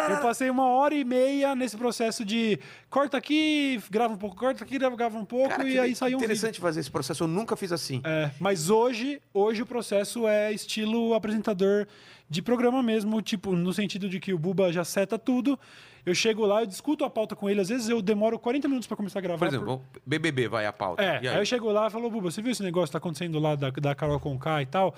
Eu 0.09 0.17
passei 0.21 0.49
uma 0.49 0.67
hora 0.67 0.93
e 0.95 1.03
meia 1.03 1.55
nesse 1.55 1.77
processo 1.77 2.25
de 2.25 2.59
corta 2.89 3.17
aqui, 3.17 3.81
grava 3.89 4.13
um 4.13 4.17
pouco, 4.17 4.35
corta 4.35 4.63
aqui, 4.63 4.77
grava 4.79 5.17
um 5.17 5.25
pouco 5.25 5.49
Cara, 5.49 5.67
e 5.67 5.77
aí 5.79 5.95
saiu 5.95 6.17
um 6.17 6.19
vídeo. 6.19 6.25
interessante 6.31 6.59
fazer 6.59 6.79
esse 6.79 6.91
processo, 6.91 7.23
eu 7.23 7.27
nunca 7.27 7.55
fiz 7.55 7.71
assim. 7.71 8.01
É, 8.03 8.31
mas 8.39 8.69
hoje, 8.69 9.21
hoje 9.33 9.61
o 9.61 9.65
processo 9.65 10.27
é 10.27 10.51
estilo 10.51 11.13
apresentador 11.13 11.87
de 12.29 12.41
programa 12.41 12.81
mesmo, 12.81 13.21
tipo, 13.21 13.55
no 13.55 13.71
sentido 13.73 14.09
de 14.09 14.19
que 14.19 14.33
o 14.33 14.39
Buba 14.39 14.71
já 14.71 14.83
seta 14.83 15.19
tudo. 15.19 15.59
Eu 16.05 16.13
chego 16.13 16.45
lá, 16.45 16.61
eu 16.61 16.65
discuto 16.65 17.05
a 17.05 17.09
pauta 17.09 17.35
com 17.35 17.49
ele, 17.49 17.61
às 17.61 17.69
vezes 17.69 17.87
eu 17.87 18.01
demoro 18.01 18.37
40 18.37 18.67
minutos 18.67 18.87
para 18.87 18.97
começar 18.97 19.19
a 19.19 19.21
gravar. 19.21 19.39
Por 19.39 19.47
exemplo, 19.47 19.65
vamos- 19.65 19.81
BBB 20.05 20.47
vai 20.49 20.65
a 20.65 20.73
pauta. 20.73 21.01
É, 21.01 21.19
E 21.23 21.27
aí? 21.29 21.37
eu 21.37 21.45
chego 21.45 21.71
lá 21.71 21.87
e 21.87 21.89
falo, 21.89 22.09
Buba, 22.09 22.29
você 22.29 22.41
viu 22.41 22.51
esse 22.51 22.61
negócio 22.63 22.87
que 22.87 22.91
tá 22.93 22.97
acontecendo 22.97 23.39
lá 23.39 23.55
da, 23.55 23.69
da 23.69 23.95
Carol 23.95 24.19
Conká 24.19 24.61
e 24.61 24.65
tal? 24.65 24.93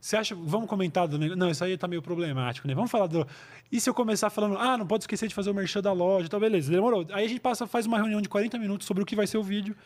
Você 0.00 0.16
acha, 0.16 0.34
vamos 0.34 0.68
comentar 0.68 1.08
do 1.08 1.18
negócio? 1.18 1.38
Não, 1.38 1.50
isso 1.50 1.62
aí 1.64 1.76
tá 1.76 1.88
meio 1.88 2.00
problemático, 2.02 2.66
né? 2.68 2.74
Vamos 2.74 2.90
falar 2.90 3.08
do... 3.08 3.26
E 3.70 3.80
se 3.80 3.90
eu 3.90 3.94
começar 3.94 4.30
falando, 4.30 4.56
ah, 4.56 4.76
não 4.78 4.86
pode 4.86 5.02
esquecer 5.04 5.26
de 5.28 5.34
fazer 5.34 5.50
o 5.50 5.54
merchan 5.54 5.80
da 5.82 5.92
loja 5.92 6.26
e 6.26 6.28
tal, 6.28 6.38
beleza, 6.38 6.70
demorou. 6.70 7.04
Aí 7.12 7.24
a 7.24 7.28
gente 7.28 7.40
passa, 7.40 7.66
faz 7.66 7.84
uma 7.86 7.96
reunião 7.98 8.20
de 8.20 8.28
40 8.28 8.58
minutos 8.58 8.86
sobre 8.86 9.02
o 9.02 9.06
que 9.06 9.16
vai 9.16 9.26
ser 9.26 9.38
o 9.38 9.42
vídeo. 9.42 9.76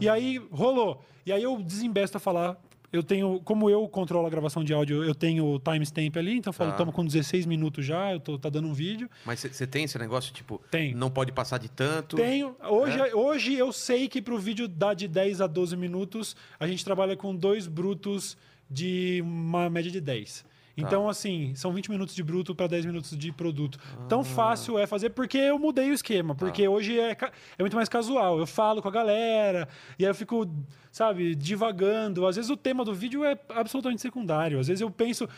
E 0.00 0.08
aí, 0.08 0.40
rolou. 0.50 1.00
E 1.24 1.32
aí 1.32 1.42
eu 1.42 1.56
desembesto 1.62 2.16
a 2.16 2.20
falar... 2.20 2.56
Eu 2.92 3.02
tenho, 3.02 3.40
como 3.40 3.70
eu 3.70 3.88
controlo 3.88 4.26
a 4.26 4.30
gravação 4.30 4.62
de 4.62 4.74
áudio, 4.74 5.02
eu 5.02 5.14
tenho 5.14 5.46
o 5.46 5.58
timestamp 5.58 6.14
ali, 6.16 6.36
então 6.36 6.50
eu 6.50 6.54
falo, 6.54 6.70
Tá. 6.70 6.74
estamos 6.76 6.94
com 6.94 7.04
16 7.06 7.46
minutos 7.46 7.86
já, 7.86 8.12
eu 8.12 8.20
tô, 8.20 8.38
tá 8.38 8.50
dando 8.50 8.68
um 8.68 8.74
vídeo. 8.74 9.08
Mas 9.24 9.40
você 9.40 9.66
tem 9.66 9.84
esse 9.84 9.98
negócio, 9.98 10.32
tipo, 10.32 10.60
Tem. 10.70 10.94
não 10.94 11.10
pode 11.10 11.32
passar 11.32 11.58
de 11.58 11.70
tanto. 11.70 12.16
Tenho. 12.16 12.54
Hoje, 12.68 12.98
É? 13.00 13.14
hoje 13.14 13.54
eu 13.54 13.72
sei 13.72 14.08
que 14.08 14.20
para 14.20 14.34
o 14.34 14.38
vídeo 14.38 14.68
dar 14.68 14.92
de 14.94 15.08
10 15.08 15.40
a 15.40 15.46
12 15.46 15.74
minutos, 15.76 16.36
a 16.60 16.66
gente 16.66 16.84
trabalha 16.84 17.16
com 17.16 17.34
dois 17.34 17.66
brutos 17.66 18.36
de 18.70 19.22
uma 19.24 19.70
média 19.70 19.90
de 19.90 20.00
10. 20.00 20.44
Tá. 20.74 20.82
Então, 20.86 21.08
assim, 21.08 21.54
são 21.54 21.72
20 21.72 21.90
minutos 21.90 22.14
de 22.14 22.22
bruto 22.22 22.54
para 22.54 22.66
10 22.66 22.86
minutos 22.86 23.16
de 23.16 23.30
produto. 23.30 23.78
Ah. 23.82 24.06
Tão 24.08 24.24
fácil 24.24 24.78
é 24.78 24.86
fazer 24.86 25.10
porque 25.10 25.36
eu 25.36 25.58
mudei 25.58 25.90
o 25.90 25.94
esquema. 25.94 26.34
Tá. 26.34 26.46
Porque 26.46 26.66
hoje 26.66 26.98
é, 26.98 27.12
é 27.12 27.62
muito 27.62 27.76
mais 27.76 27.88
casual. 27.88 28.38
Eu 28.38 28.46
falo 28.46 28.80
com 28.80 28.88
a 28.88 28.90
galera 28.90 29.68
e 29.98 30.04
aí 30.04 30.10
eu 30.10 30.14
fico, 30.14 30.48
sabe, 30.90 31.34
divagando. 31.34 32.26
Às 32.26 32.36
vezes 32.36 32.50
o 32.50 32.56
tema 32.56 32.84
do 32.84 32.94
vídeo 32.94 33.24
é 33.24 33.38
absolutamente 33.50 34.00
secundário. 34.00 34.58
Às 34.58 34.68
vezes 34.68 34.80
eu 34.80 34.90
penso, 34.90 35.28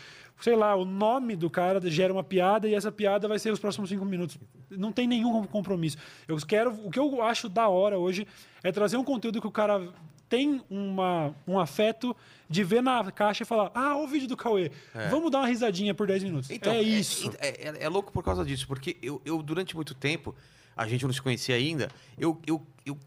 sei 0.40 0.54
lá, 0.54 0.74
o 0.76 0.84
nome 0.84 1.34
do 1.34 1.50
cara 1.50 1.80
gera 1.90 2.12
uma 2.12 2.24
piada 2.24 2.68
e 2.68 2.74
essa 2.74 2.92
piada 2.92 3.26
vai 3.26 3.38
ser 3.38 3.52
os 3.52 3.58
próximos 3.58 3.90
cinco 3.90 4.04
minutos. 4.04 4.38
Não 4.70 4.92
tem 4.92 5.08
nenhum 5.08 5.44
compromisso. 5.46 5.96
Eu 6.28 6.36
quero, 6.46 6.72
o 6.84 6.90
que 6.90 6.98
eu 6.98 7.22
acho 7.22 7.48
da 7.48 7.68
hora 7.68 7.98
hoje 7.98 8.26
é 8.62 8.70
trazer 8.70 8.96
um 8.96 9.04
conteúdo 9.04 9.40
que 9.40 9.46
o 9.46 9.52
cara 9.52 9.92
tem 10.36 10.60
uma, 10.68 11.34
um 11.46 11.58
afeto 11.58 12.16
de 12.50 12.64
ver 12.64 12.82
na 12.82 13.10
caixa 13.12 13.42
e 13.42 13.46
falar: 13.46 13.70
Ah, 13.74 13.96
o 13.96 14.06
vídeo 14.06 14.26
do 14.28 14.36
Cauê, 14.36 14.70
vamos 15.10 15.30
dar 15.30 15.38
uma 15.38 15.46
risadinha 15.48 15.94
por 15.94 16.06
10 16.06 16.24
minutos. 16.24 16.50
é 16.70 16.82
isso. 16.82 17.30
É, 17.38 17.68
é- 17.68 17.84
é 17.84 17.88
louco 17.88 18.10
por 18.12 18.22
causa 18.24 18.44
disso, 18.44 18.66
porque 18.66 18.96
eu, 19.02 19.20
eu, 19.24 19.42
durante 19.42 19.74
muito 19.76 19.94
tempo, 19.94 20.34
a 20.76 20.86
gente 20.88 21.04
não 21.06 21.12
se 21.12 21.22
conhecia 21.22 21.54
ainda, 21.54 21.88
eu, 22.18 22.40
eu, 22.46 22.66
eu, 22.84 22.98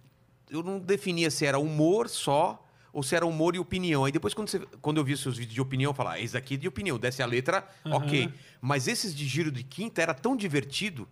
eu 0.49 0.63
não 0.63 0.79
definia 0.79 1.29
se 1.29 1.45
era 1.45 1.59
humor 1.59 2.07
só 2.07 2.63
ou 2.93 3.03
se 3.03 3.15
era 3.15 3.25
humor 3.25 3.55
e 3.55 3.59
opinião. 3.59 4.05
Aí 4.05 4.11
depois, 4.11 4.33
quando, 4.33 4.47
você, 4.49 4.59
quando 4.81 4.97
eu 4.97 5.03
vi 5.03 5.13
os 5.13 5.19
seus 5.19 5.37
vídeos 5.37 5.53
de 5.53 5.61
opinião, 5.61 5.91
eu 5.91 5.93
falava, 5.93 6.15
ah, 6.15 6.19
esse 6.21 6.33
daqui 6.33 6.53
é 6.55 6.57
de 6.57 6.67
opinião, 6.67 6.97
desce 6.97 7.21
a 7.21 7.25
letra, 7.25 7.67
ok. 7.85 8.31
Mas 8.61 8.87
esses 8.87 9.13
de 9.13 9.25
giro 9.27 9.51
de 9.51 9.63
quinta 9.63 10.01
era 10.01 10.13
tão 10.13 10.35
divertido, 10.35 11.07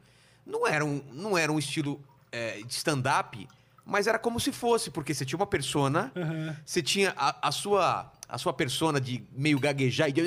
não 0.46 0.66
era 0.66 0.84
um, 0.86 1.02
não 1.12 1.38
era 1.38 1.52
um 1.52 1.60
estilo 1.60 2.02
é, 2.32 2.62
de 2.66 2.74
stand-up, 2.74 3.48
mas 3.86 4.08
era 4.08 4.18
como 4.18 4.40
se 4.40 4.52
fosse, 4.52 4.90
porque 4.90 5.14
você 5.14 5.24
tinha 5.24 5.38
uma 5.38 5.46
persona, 5.46 6.12
Aham. 6.16 6.56
você 6.66 6.82
tinha 6.82 7.14
a, 7.16 7.48
a 7.50 7.52
sua 7.52 8.12
a 8.28 8.40
sua 8.40 8.52
persona 8.54 9.00
de 9.00 9.24
meio 9.32 9.60
gaguejar 9.60 10.10
e 10.10 10.12
de... 10.12 10.22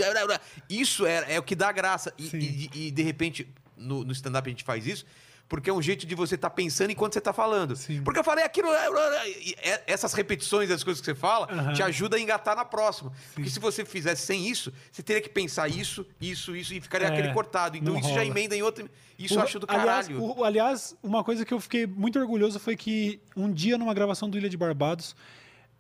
isso 0.71 1.05
era, 1.05 1.27
é 1.27 1.37
o 1.37 1.43
que 1.43 1.57
dá 1.57 1.73
graça 1.73 2.15
e, 2.17 2.29
e- 2.73 2.87
e, 2.87 2.91
de 2.93 3.03
repente 3.03 3.53
no, 3.77 4.05
no 4.05 4.13
stand-up 4.13 4.47
a 4.49 4.51
gente 4.51 4.63
faz 4.63 4.87
isso 4.87 5.05
porque 5.49 5.71
é 5.71 5.73
um 5.73 5.81
jeito 5.81 6.07
de 6.07 6.15
você 6.15 6.35
estar 6.35 6.51
pensando 6.51 6.91
enquanto 6.91 7.15
você 7.15 7.21
está 7.21 7.33
falando 7.33 7.75
Sim. 7.75 8.03
porque 8.03 8.19
eu 8.21 8.25
falei 8.25 8.45
aquilo 8.45 8.69
e 8.69 9.55
é- 9.63 9.83
essas 9.87 10.13
repetições 10.13 10.69
das 10.69 10.85
coisas 10.85 11.01
que 11.01 11.07
você 11.07 11.15
fala 11.15 11.49
Aham. 11.51 11.73
te 11.73 11.83
ajuda 11.83 12.17
a 12.17 12.21
engatar 12.21 12.55
na 12.55 12.65
próxima 12.65 13.13
porque 13.35 13.49
se 13.49 13.59
você 13.59 13.85
fizesse 13.85 14.27
sem 14.27 14.47
isso 14.47 14.73
você 14.93 15.03
teria 15.03 15.23
que 15.23 15.29
pensar 15.31 15.67
isso 15.69 16.05
isso 16.21 16.55
isso 16.55 16.75
e 16.75 16.81
ficaria 16.81 17.09
É, 17.09 17.11
aquele 17.13 17.33
cortado 17.33 17.77
então 17.77 17.99
isso 17.99 18.09
já 18.09 18.17
rola. 18.17 18.27
emenda 18.27 18.55
em 18.55 18.63
outro 18.63 18.89
isso 19.19 19.35
eu 19.35 19.39
O- 19.39 19.43
acho 19.43 19.59
do 19.59 19.67
aliás, 19.69 20.07
caralho 20.09 20.23
o- 20.23 20.45
aliás, 20.45 20.97
uma 21.03 21.25
coisa 21.25 21.45
que 21.45 21.53
eu 21.55 21.61
fiquei 21.61 21.87
muito 21.87 22.19
orgulhoso 22.19 22.61
foi 22.61 22.77
que 22.77 23.21
um 23.37 23.51
dia, 23.53 23.77
numa 23.79 23.93
gravação 23.95 24.29
do 24.31 24.37
Ilha 24.39 24.49
de 24.49 24.57
Barbados, 24.57 25.17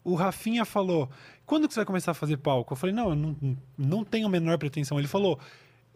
o 0.02 0.14
Rafinha 0.14 0.64
falou: 0.64 1.08
Quando 1.46 1.68
que 1.68 1.74
você 1.74 1.80
vai 1.80 1.84
começar 1.86 2.10
a 2.10 2.14
fazer 2.14 2.38
palco? 2.38 2.72
Eu 2.72 2.76
falei: 2.76 2.94
Não, 2.94 3.10
eu 3.10 3.14
não, 3.14 3.58
não 3.76 4.04
tenho 4.04 4.26
a 4.26 4.30
menor 4.30 4.58
pretensão. 4.58 4.98
Ele 4.98 5.06
falou. 5.06 5.38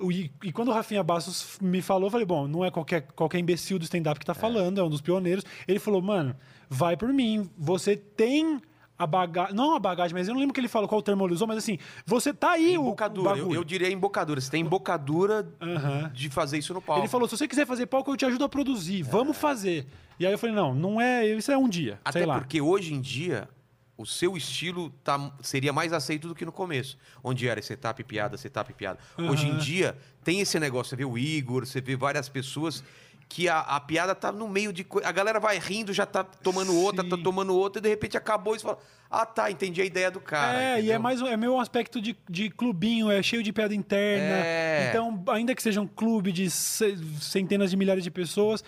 O- 0.03 0.13
E, 0.13 0.31
e 0.43 0.53
quando 0.53 0.69
o 0.69 0.73
Rafinha 0.73 1.03
Bastos 1.03 1.59
me 1.61 1.81
falou, 1.81 2.07
eu 2.07 2.11
falei: 2.11 2.27
Bom, 2.27 2.47
não 2.49 2.65
é 2.65 2.71
qualquer, 2.71 3.03
qualquer 3.15 3.39
imbecil 3.39 3.79
do 3.79 3.85
stand-up 3.85 4.19
que 4.21 4.27
tá 4.27 4.35
falando, 4.35 4.79
é 4.81 4.83
um 4.85 4.89
dos 4.91 5.01
pioneiros. 5.01 5.45
Ele 5.67 5.79
falou: 5.79 6.03
Mano, 6.03 6.35
vai 6.69 6.97
por 6.97 7.13
mim. 7.13 7.49
Você 7.57 7.97
tem. 7.97 8.61
A 8.99 9.07
bagagem, 9.07 9.57
não 9.57 9.75
a 9.75 9.81
bagagem, 9.81 10.15
mas 10.15 10.29
eu 10.29 10.35
não 10.35 10.39
lembro 10.41 10.53
o 10.53 10.55
que 10.55 10.61
ele 10.61 10.69
falou, 10.69 10.87
qual 10.87 11.03
termo 11.03 11.25
ele 11.27 11.33
usou, 11.35 11.49
mas 11.49 11.57
assim, 11.57 11.77
você 12.07 12.33
tá 12.33 12.53
aí 12.53 12.77
o, 12.79 12.83
o 12.83 12.85
embocadura 12.85 13.37
eu, 13.37 13.53
eu 13.53 13.65
diria 13.65 13.91
embocadura 13.91 14.41
você 14.41 14.49
tem 14.51 14.61
embocadura 14.61 15.49
Aham. 15.61 16.11
de 16.15 16.29
fazer 16.31 16.59
isso 16.59 16.73
no 16.73 16.81
palco 16.81 17.01
Ele 17.03 17.09
falou: 17.09 17.27
se 17.27 17.37
você 17.37 17.49
quiser 17.49 17.67
fazer 17.67 17.87
palco, 17.87 18.13
eu 18.13 18.17
te 18.17 18.25
ajudo 18.27 18.45
a 18.45 18.49
produzir. 18.49 19.03
Vamos 19.03 19.37
fazer. 19.37 19.87
E 20.21 20.27
aí 20.27 20.31
eu 20.31 20.39
falei: 20.39 20.55
não, 20.55 20.73
não 20.73 21.01
é. 21.01 21.27
Isso 21.27 21.51
é 21.51 21.59
um 21.59 21.69
dia. 21.69 21.99
Até 22.05 22.25
porque 22.27 22.61
hoje 22.61 22.95
em 22.95 23.01
dia 23.01 23.49
o 23.97 24.07
seu 24.07 24.37
estilo 24.37 24.91
tá, 25.05 25.33
seria 25.43 25.73
mais 25.73 25.93
aceito 25.93 26.27
do 26.29 26.35
que 26.35 26.45
no 26.45 26.53
começo. 26.53 26.97
Onde 27.23 27.47
era 27.49 27.61
setup 27.63 28.03
piada, 28.05 28.37
setup 28.37 28.73
piada. 28.73 28.99
Hoje 29.19 29.47
em 29.47 29.57
dia 29.59 29.97
tem 30.25 30.41
esse 30.41 30.59
negócio, 30.59 30.91
você 30.91 30.97
vê 30.97 31.05
o 31.05 31.17
Igor, 31.19 31.67
você 31.67 31.81
vê 31.81 31.95
várias 31.97 32.29
pessoas 32.29 32.83
que 33.29 33.49
a, 33.49 33.61
a 33.61 33.81
piada 33.81 34.15
tá 34.15 34.31
no 34.31 34.47
meio 34.47 34.73
de. 34.75 34.85
A 35.05 35.11
galera 35.13 35.41
vai 35.41 35.59
rindo, 35.59 35.91
já 35.93 36.05
tá 36.05 36.23
tomando 36.23 36.75
outra, 36.77 37.03
tá 37.03 37.17
Sim. 37.17 37.23
tomando 37.23 37.55
outra, 37.57 37.81
e 37.81 37.83
de 37.83 37.89
repente 37.89 38.15
acabou 38.15 38.55
e 38.55 38.59
você 38.59 38.65
fala: 38.65 38.79
Ah, 39.11 39.25
tá, 39.25 39.51
entendi 39.51 39.81
a 39.81 39.85
ideia 39.87 40.11
do 40.11 40.21
cara. 40.21 40.61
É, 40.63 40.67
e 40.67 40.73
é 40.75 40.79
entendeu? 40.81 41.01
mais 41.01 41.23
é 41.23 41.35
meio 41.37 41.55
um 41.55 41.61
aspecto 41.61 41.99
de, 41.99 42.15
de 42.29 42.51
clubinho, 42.51 43.11
é 43.11 43.23
cheio 43.23 43.43
de 43.43 43.51
piada 43.51 43.75
interna. 43.75 44.37
É. 44.45 44.89
Então, 44.91 45.25
ainda 45.29 45.55
que 45.55 45.63
seja 45.63 45.81
um 45.81 45.87
clube 45.87 46.31
de 46.31 46.51
ce- 46.51 46.99
centenas 47.23 47.71
de 47.71 47.77
milhares 47.77 48.05
de 48.05 48.11
pessoas, 48.11 48.63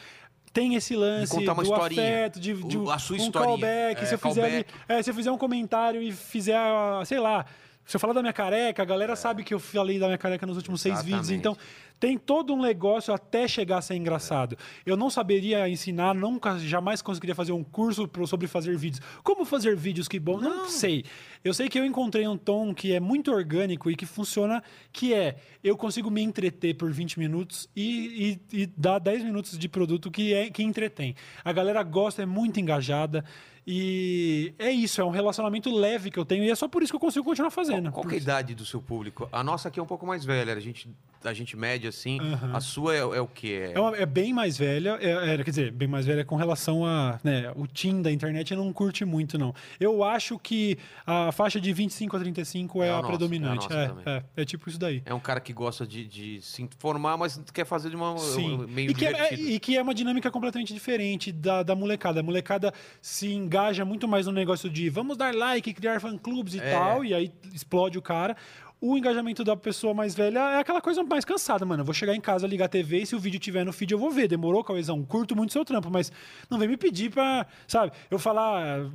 tem 0.54 0.74
esse 0.74 0.94
lance 0.96 1.30
contar 1.34 1.52
uma 1.52 1.62
do 1.62 1.68
historinha. 1.70 2.00
afeto, 2.02 2.40
de, 2.40 2.54
de 2.54 2.78
O- 2.78 2.90
a 2.90 2.98
sua 2.98 3.16
um 3.16 3.18
historinha. 3.20 3.50
callback. 3.58 4.02
É, 4.02 4.06
se, 4.06 4.14
eu 4.14 4.18
fizer 4.18 4.66
é, 4.88 5.02
se 5.02 5.10
eu 5.10 5.14
fizer 5.14 5.30
um 5.32 5.36
comentário 5.36 6.00
e 6.00 6.12
fizer, 6.12 6.56
ah, 6.56 7.02
sei 7.04 7.18
lá, 7.20 7.44
se 7.84 7.94
eu 7.96 8.00
falar 8.00 8.14
da 8.14 8.22
minha 8.22 8.32
careca, 8.32 8.80
a 8.80 8.86
galera 8.86 9.14
sabe 9.16 9.42
que 9.44 9.52
eu 9.52 9.58
falei 9.60 9.98
da 9.98 10.06
minha 10.06 10.16
careca 10.16 10.46
nos 10.46 10.56
últimos 10.56 10.80
seis 10.80 11.02
vídeos. 11.02 11.28
Exatamente. 11.28 11.38
Então, 11.40 11.56
tem 11.98 12.18
todo 12.18 12.52
um 12.52 12.60
negócio 12.60 13.14
até 13.14 13.48
chegar 13.48 13.78
a 13.78 13.82
ser 13.82 13.94
engraçado. 13.94 14.56
Eu 14.84 14.96
não 14.96 15.08
saberia 15.08 15.68
ensinar, 15.68 16.14
nunca, 16.14 16.58
jamais 16.58 17.00
conseguiria 17.00 17.34
fazer 17.34 17.52
um 17.52 17.64
curso 17.64 18.08
sobre 18.26 18.46
fazer 18.46 18.76
vídeos. 18.76 19.00
Como 19.22 19.44
fazer 19.44 19.76
vídeos 19.76 20.08
que 20.08 20.18
bom? 20.18 20.38
Não. 20.38 20.68
sei. 20.68 21.04
Eu 21.42 21.52
sei 21.52 21.68
que 21.68 21.78
eu 21.78 21.84
encontrei 21.84 22.26
um 22.26 22.36
tom 22.36 22.74
que 22.74 22.92
é 22.92 23.00
muito 23.00 23.32
orgânico 23.32 23.90
e 23.90 23.96
que 23.96 24.06
funciona, 24.06 24.62
que 24.92 25.12
é 25.14 25.36
eu 25.62 25.76
consigo 25.76 26.10
me 26.10 26.22
entreter 26.22 26.74
por 26.74 26.92
20 26.92 27.18
minutos 27.18 27.68
e, 27.74 28.38
e, 28.52 28.62
e 28.62 28.66
dar 28.66 28.98
10 28.98 29.24
minutos 29.24 29.58
de 29.58 29.68
produto 29.68 30.10
que, 30.10 30.34
é, 30.34 30.50
que 30.50 30.62
entretém. 30.62 31.14
A 31.44 31.52
galera 31.52 31.82
gosta, 31.82 32.22
é 32.22 32.26
muito 32.26 32.60
engajada. 32.60 33.24
E 33.66 34.52
é 34.58 34.70
isso, 34.70 35.00
é 35.00 35.04
um 35.04 35.10
relacionamento 35.10 35.74
leve 35.74 36.10
que 36.10 36.18
eu 36.18 36.24
tenho 36.24 36.44
e 36.44 36.50
é 36.50 36.54
só 36.54 36.68
por 36.68 36.82
isso 36.82 36.92
que 36.92 36.96
eu 36.96 37.00
consigo 37.00 37.24
continuar 37.24 37.50
fazendo. 37.50 37.90
Qual 37.90 38.04
que 38.06 38.14
é 38.14 38.18
a 38.18 38.20
idade 38.20 38.54
do 38.54 38.64
seu 38.66 38.80
público? 38.82 39.28
A 39.32 39.42
nossa 39.42 39.68
aqui 39.68 39.80
é 39.80 39.82
um 39.82 39.86
pouco 39.86 40.06
mais 40.06 40.22
velha, 40.24 40.52
a 40.52 40.60
gente, 40.60 40.88
a 41.24 41.32
gente 41.32 41.56
mede 41.56 41.86
assim. 41.86 42.20
Aham. 42.20 42.50
A 42.56 42.60
sua 42.60 42.94
é, 42.94 42.98
é 42.98 43.20
o 43.20 43.26
quê? 43.26 43.70
É, 43.74 43.80
uma- 43.80 43.96
é 43.96 44.04
bem 44.04 44.34
mais 44.34 44.58
velha, 44.58 44.98
é, 45.00 45.34
é, 45.34 45.36
quer 45.38 45.50
dizer, 45.50 45.72
bem 45.72 45.88
mais 45.88 46.04
velha 46.04 46.24
com 46.24 46.36
relação 46.36 46.84
a. 46.84 47.18
Né, 47.24 47.50
o 47.56 47.66
Tim 47.66 48.02
da 48.02 48.12
internet 48.12 48.54
não 48.54 48.70
curte 48.72 49.02
muito, 49.04 49.38
não. 49.38 49.54
Eu 49.80 50.04
acho 50.04 50.38
que 50.38 50.76
a 51.06 51.32
faixa 51.32 51.58
de 51.58 51.72
25 51.72 52.16
a 52.16 52.20
35 52.20 52.82
é, 52.82 52.88
É 52.88 52.90
a 52.90 52.92
a 52.92 52.96
nossa, 52.98 53.08
predominante. 53.08 53.66
é 53.72 53.92
É, 54.04 54.10
é, 54.36 54.42
é 54.42 54.44
tipo 54.44 54.68
isso 54.68 54.78
daí. 54.78 55.02
É 55.06 55.14
um 55.14 55.20
cara 55.20 55.40
que 55.40 55.52
gosta 55.54 55.86
de, 55.86 56.04
de 56.06 56.42
se 56.42 56.62
informar, 56.62 57.16
mas 57.16 57.40
quer 57.52 57.64
fazer 57.64 57.88
de 57.88 57.96
uma 57.96 58.16
Sim. 58.18 58.66
meio 58.68 58.90
E 58.90 58.94
que, 58.94 59.06
é, 59.06 59.34
e 59.34 59.58
que 59.58 59.76
é 59.76 59.82
uma 59.82 59.94
dinâmica 59.94 60.30
completamente 60.30 60.74
diferente 60.74 61.32
da, 61.32 61.62
da 61.62 61.74
molecada. 61.74 62.20
A 62.20 62.22
molecada 62.22 62.72
se 63.00 63.32
engaja 63.54 63.84
muito 63.84 64.08
mais 64.08 64.26
no 64.26 64.32
negócio 64.32 64.68
de 64.68 64.88
vamos 64.90 65.16
dar 65.16 65.32
like, 65.32 65.72
criar 65.72 66.00
fã-clubes 66.00 66.54
e 66.54 66.58
É. 66.58 66.70
tal, 66.72 67.04
e 67.04 67.14
aí 67.14 67.32
explode 67.52 67.96
o 67.96 68.02
cara. 68.02 68.36
O 68.80 68.98
engajamento 68.98 69.44
da 69.44 69.56
pessoa 69.56 69.94
mais 69.94 70.14
velha 70.14 70.40
é 70.40 70.58
aquela 70.58 70.80
coisa 70.80 71.02
mais 71.04 71.24
cansada, 71.24 71.64
mano. 71.64 71.80
Eu 71.82 71.84
vou 71.86 71.94
chegar 71.94 72.14
em 72.14 72.20
casa, 72.20 72.46
ligar 72.46 72.64
a 72.66 72.68
TV 72.68 72.98
e 73.02 73.06
se 73.06 73.14
o 73.14 73.18
vídeo 73.18 73.38
tiver 73.40 73.64
no 73.64 73.72
feed 73.72 73.92
eu 73.92 73.98
vou 73.98 74.10
ver. 74.10 74.26
Demorou, 74.28 74.62
Cauêzão? 74.64 75.02
Curto 75.04 75.34
muito 75.36 75.52
seu 75.52 75.64
trampo, 75.64 75.88
mas 75.90 76.10
não 76.50 76.58
vem 76.58 76.68
me 76.68 76.76
pedir 76.76 77.10
pra, 77.10 77.46
sabe, 77.66 77.92
eu 78.10 78.18
falar, 78.18 78.90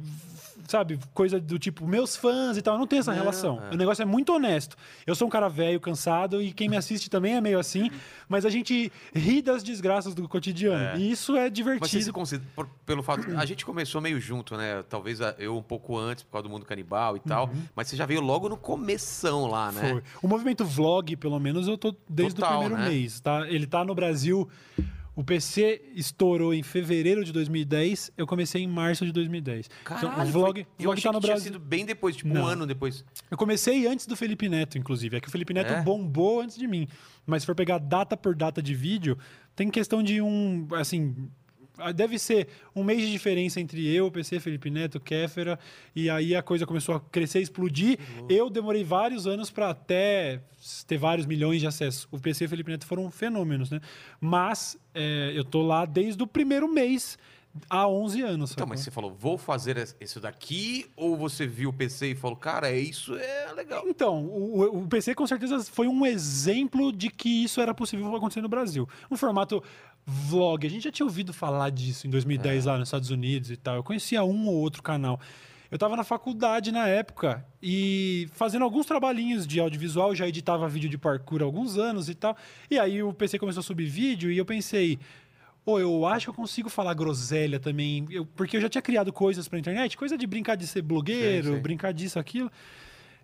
sabe, 0.70 1.00
coisa 1.14 1.40
do 1.40 1.58
tipo, 1.58 1.88
meus 1.88 2.16
fãs 2.16 2.58
e 2.58 2.62
tal. 2.62 2.76
Eu 2.76 2.80
não 2.80 2.88
tenho 2.88 3.00
essa 3.00 3.12
relação. 3.12 3.62
O 3.72 3.76
negócio 3.76 4.02
é 4.02 4.06
muito 4.06 4.34
honesto. 4.34 4.76
Eu 5.06 5.16
sou 5.16 5.28
um 5.28 5.32
cara 5.32 5.48
velho, 5.50 5.80
cansado, 5.80 6.42
e 6.42 6.52
quem 6.54 6.70
me 6.70 6.78
assiste 6.78 7.10
também 7.10 7.36
é 7.36 7.42
meio 7.42 7.60
assim, 7.60 7.90
mas 8.30 8.46
a 8.46 8.50
gente 8.50 8.92
ri 9.14 9.42
das 9.42 9.64
desgraças 9.64 10.14
do 10.14 10.28
cotidiano. 10.28 11.00
E 11.00 11.12
isso 11.12 11.36
é 11.36 11.42
Mas 11.42 11.50
você 11.50 11.50
se 11.50 11.52
divertido. 11.52 12.14
considera, 12.14 12.50
por- 12.56 12.68
pelo 12.86 13.02
fato. 13.04 13.26
A 13.38 13.46
gente 13.46 13.66
começou 13.66 14.00
meio 14.00 14.20
junto, 14.20 14.56
né? 14.56 14.84
Talvez 14.90 15.20
eu 15.38 15.58
um 15.58 15.64
pouco 15.64 15.98
antes, 15.98 16.24
por 16.24 16.32
causa 16.34 16.44
do 16.48 16.50
mundo 16.50 16.66
canibal 16.66 17.18
e 17.18 17.20
tal. 17.20 17.50
Mas 17.76 17.88
você 17.88 17.96
já 17.96 18.06
veio 18.06 18.22
logo 18.22 18.48
no 18.48 18.58
começão 18.58 19.48
lá, 19.48 19.72
né? 19.72 19.82
Uhum. 19.84 19.90
Foi. 19.94 20.04
O 20.22 20.28
movimento 20.28 20.64
vlog, 20.66 21.16
pelo 21.16 21.40
menos, 21.40 21.68
eu 21.68 21.78
tô 21.78 21.96
desde 22.08 22.36
Total, 22.36 22.58
o 22.58 22.60
primeiro 22.62 22.84
né? 22.84 22.90
mês. 22.90 23.20
Tá? 23.20 23.48
Ele 23.48 23.66
tá 23.66 23.84
no 23.84 23.96
Brasil. 23.96 24.48
O 25.20 25.24
PC 25.24 25.82
estourou 25.96 26.54
em 26.54 26.64
fevereiro 26.64 27.26
de 27.26 27.34
2010, 27.34 28.10
eu 28.18 28.26
comecei 28.26 28.64
em 28.64 28.68
março 28.68 29.06
de 29.06 29.12
2010. 29.12 29.70
Caralho, 29.84 30.08
então, 30.08 30.24
o 30.24 30.28
vlog, 30.32 30.64
foi- 30.64 30.86
vlog 30.86 31.02
tá 31.02 31.10
que 31.10 31.14
no 31.14 31.20
tinha 31.20 31.32
Brasil. 31.34 31.52
sido 31.52 31.60
bem 31.60 31.86
depois, 31.86 32.16
tipo 32.16 32.30
um 32.30 32.34
Não. 32.36 32.46
ano 32.48 32.66
depois. 32.66 33.04
Eu 33.30 33.36
comecei 33.36 33.86
antes 33.86 34.06
do 34.06 34.16
Felipe 34.16 34.48
Neto, 34.48 34.78
inclusive. 34.78 35.18
É 35.18 35.20
que 35.20 35.28
o 35.28 35.32
Felipe 35.32 35.54
Neto 35.54 35.74
É? 35.74 35.82
bombou 35.82 36.40
antes 36.40 36.58
de 36.58 36.66
mim. 36.66 36.88
Mas 37.28 37.42
se 37.42 37.46
for 37.48 37.54
pegar 37.54 37.80
data 37.80 38.16
por 38.16 38.34
data 38.34 38.62
de 38.62 38.74
vídeo, 38.74 39.18
tem 39.58 39.70
questão 39.70 40.02
de 40.02 40.22
um. 40.22 40.66
Assim. 40.72 41.30
Deve 41.96 42.20
ser 42.20 42.48
um 42.76 42.84
mês 42.84 43.02
de 43.02 43.12
diferença 43.12 43.60
entre 43.60 43.88
eu, 43.94 44.08
o 44.08 44.12
PC, 44.12 44.40
Felipe 44.40 44.70
Neto, 44.70 45.00
Kéfera, 45.00 45.58
e 45.96 46.10
aí 46.10 46.36
a 46.36 46.42
coisa 46.42 46.66
começou 46.66 46.96
a 46.96 47.00
crescer, 47.00 47.40
explodir. 47.40 47.98
Eu 48.30 48.50
demorei 48.50 48.84
vários 48.84 49.26
anos 49.28 49.50
para 49.50 49.70
até 49.70 50.42
ter 50.88 50.98
vários 50.98 51.26
milhões 51.26 51.60
de 51.62 51.68
acessos. 51.68 52.08
O 52.12 52.20
PC 52.20 52.44
e 52.44 52.48
o 52.48 52.50
Felipe 52.50 52.72
Neto 52.72 52.86
foram 52.86 53.10
fenômenos, 53.10 53.70
né? 53.72 53.80
Mas 54.20 54.78
é, 54.94 55.32
eu 55.34 55.44
tô 55.44 55.62
lá 55.62 55.86
desde 55.86 56.22
o 56.22 56.28
primeiro 56.28 56.68
mês, 56.72 57.18
há 57.70 57.88
11 57.88 58.22
anos. 58.22 58.52
Então, 58.52 58.62
sacou? 58.64 58.68
mas 58.68 58.80
você 58.82 58.92
falou, 58.92 59.12
vou 59.18 59.38
fazer 59.38 59.78
es- 59.78 59.96
isso 60.00 60.20
daqui? 60.20 60.86
Ou 60.96 61.16
você 61.18 61.48
viu 61.48 61.70
o 61.70 61.74
PC 61.74 62.12
e 62.12 62.16
falou, 62.16 62.36
cara, 62.38 62.72
isso 62.72 63.16
é 63.16 63.52
legal? 63.54 63.84
Então, 63.88 64.24
o, 64.26 64.82
o 64.84 64.88
PC 64.88 65.16
com 65.16 65.26
certeza 65.26 65.60
foi 65.64 65.88
um 65.88 66.06
exemplo 66.06 66.92
de 66.92 67.10
que 67.10 67.44
isso 67.44 67.60
era 67.60 67.74
possível 67.74 68.14
acontecer 68.16 68.42
no 68.42 68.50
Brasil. 68.50 68.88
Um 69.10 69.18
formato 69.18 69.64
vlog. 70.06 70.66
A 70.66 70.70
gente 70.70 70.84
já 70.84 70.92
tinha 70.92 71.06
ouvido 71.06 71.34
falar 71.34 71.70
disso 71.70 72.08
em 72.08 72.10
2010 72.10 72.66
lá 72.66 72.78
nos 72.78 72.88
Estados 72.88 73.10
Unidos 73.10 73.52
e 73.52 73.58
tal. 73.58 73.76
Eu 73.76 73.84
conhecia 73.84 74.24
um 74.24 74.48
ou 74.48 74.56
outro 74.56 74.82
canal. 74.84 75.20
Eu 75.72 75.76
estava 75.76 75.96
na 75.96 76.04
faculdade 76.04 76.72
na 76.72 76.88
época 76.88 77.46
e 77.62 78.28
fazendo 78.34 78.64
alguns 78.64 78.88
trabalhinhos 78.88 79.46
de 79.46 79.60
audiovisual, 79.60 80.16
já 80.16 80.28
editava 80.28 80.68
vídeo 80.68 80.90
de 80.90 80.98
parkour 80.98 81.42
há 81.42 81.46
alguns 81.46 81.78
anos 81.78 82.10
e 82.10 82.16
tal. 82.16 82.36
E 82.72 82.80
aí 82.80 83.04
o 83.04 83.14
PC 83.14 83.38
começou 83.38 83.60
a 83.62 83.64
subir 83.64 83.86
vídeo 83.86 84.32
e 84.32 84.38
eu 84.38 84.46
pensei, 84.46 84.98
Pô, 85.64 85.78
eu 85.80 86.04
acho 86.08 86.26
que 86.26 86.30
eu 86.32 86.34
consigo 86.34 86.68
falar 86.70 86.96
groselha 86.96 87.60
também, 87.60 88.08
eu- 88.10 88.26
porque 88.26 88.58
eu 88.58 88.62
já 88.62 88.70
tinha 88.70 88.82
criado 88.82 89.14
coisas 89.14 89.48
pra 89.48 89.60
internet, 89.60 89.96
coisa 89.96 90.18
de 90.18 90.26
brincar 90.26 90.56
de 90.56 90.66
ser 90.66 90.82
blogueiro, 90.82 91.44
Sei, 91.44 91.54
sei. 91.54 91.62
brincar 91.62 91.92
disso, 91.94 92.18
aquilo. 92.18 92.50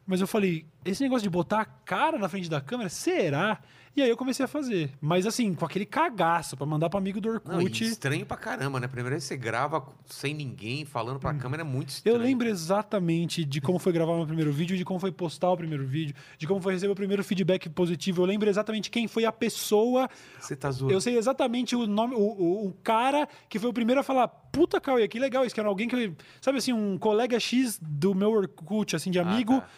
Mas 0.06 0.22
eu 0.22 0.27
falei, 0.27 0.64
esse 0.84 1.02
negócio 1.02 1.23
de 1.23 1.30
botar 1.30 1.61
a 1.61 1.65
cara 1.65 2.19
na 2.19 2.30
frente 2.30 2.47
da 2.47 2.61
câmera, 2.61 2.89
será? 2.89 3.60
E 3.95 4.01
aí 4.01 4.09
eu 4.09 4.17
comecei 4.17 4.43
a 4.43 4.47
fazer. 4.47 4.91
Mas 4.99 5.26
assim, 5.26 5.53
com 5.53 5.63
aquele 5.63 5.85
cagaço 5.85 6.57
pra 6.57 6.65
mandar 6.65 6.89
pro 6.89 6.97
amigo 6.97 7.22
do 7.22 7.30
Não, 7.45 7.55
Orkut. 7.59 7.81
estranho 7.85 8.26
pra 8.26 8.35
caramba, 8.35 8.77
né? 8.77 8.88
Primeiro 8.88 9.19
você 9.22 9.38
grava 9.38 9.85
sem 10.05 10.34
ninguém, 10.34 10.84
falando 10.84 11.17
pra 11.17 11.34
câmera, 11.34 11.61
é 11.61 11.65
muito 11.65 11.88
eu 11.89 11.93
estranho. 11.93 12.17
lembro 12.19 12.47
exatamente 12.47 13.45
de 13.45 13.61
como 13.61 13.80
foi 13.80 13.93
gravar 13.93 14.17
meu 14.17 14.26
primeiro 14.27 14.51
vídeo, 14.51 14.76
de 14.76 14.84
como 14.84 14.99
foi 14.99 15.13
postar 15.13 15.49
o 15.51 15.55
primeiro 15.57 15.85
vídeo, 15.88 16.13
de 16.38 16.45
como 16.45 16.59
foi 16.61 16.73
receber 16.73 16.91
o 16.91 16.95
primeiro 16.95 17.23
feedback 17.23 17.69
positivo. 17.69 18.22
Eu 18.22 18.26
lembro 18.26 18.49
exatamente 18.49 18.91
quem 18.91 19.07
foi 19.07 19.23
a 19.23 19.31
pessoa 19.31 20.09
Você 20.39 20.57
tá 20.57 20.69
zoando. 20.72 20.93
Eu 20.93 20.99
sei 20.99 21.17
exatamente 21.17 21.73
o 21.73 21.88
nome, 21.88 22.15
o, 22.15 22.19
o, 22.19 22.67
o 22.67 22.73
cara 22.84 23.30
que 23.47 23.57
foi 23.57 23.69
o 23.69 23.73
primeiro 23.73 24.01
a 24.01 24.03
falar, 24.03 24.27
puta 24.27 24.81
Cauê, 24.81 25.07
que 25.07 25.17
legal 25.19 25.45
isso, 25.45 25.55
que 25.55 25.59
era 25.61 25.69
alguém 25.69 25.88
que, 25.88 25.95
eu- 25.95 26.15
sabe 26.41 26.57
assim, 26.57 26.73
um 26.73 26.97
colega 26.97 27.39
X 27.39 27.80
do 27.81 28.13
meu 28.13 28.31
Orkut, 28.31 28.93
assim, 28.93 29.09
de 29.09 29.19
amigo, 29.19 29.59
tá. 29.61 29.69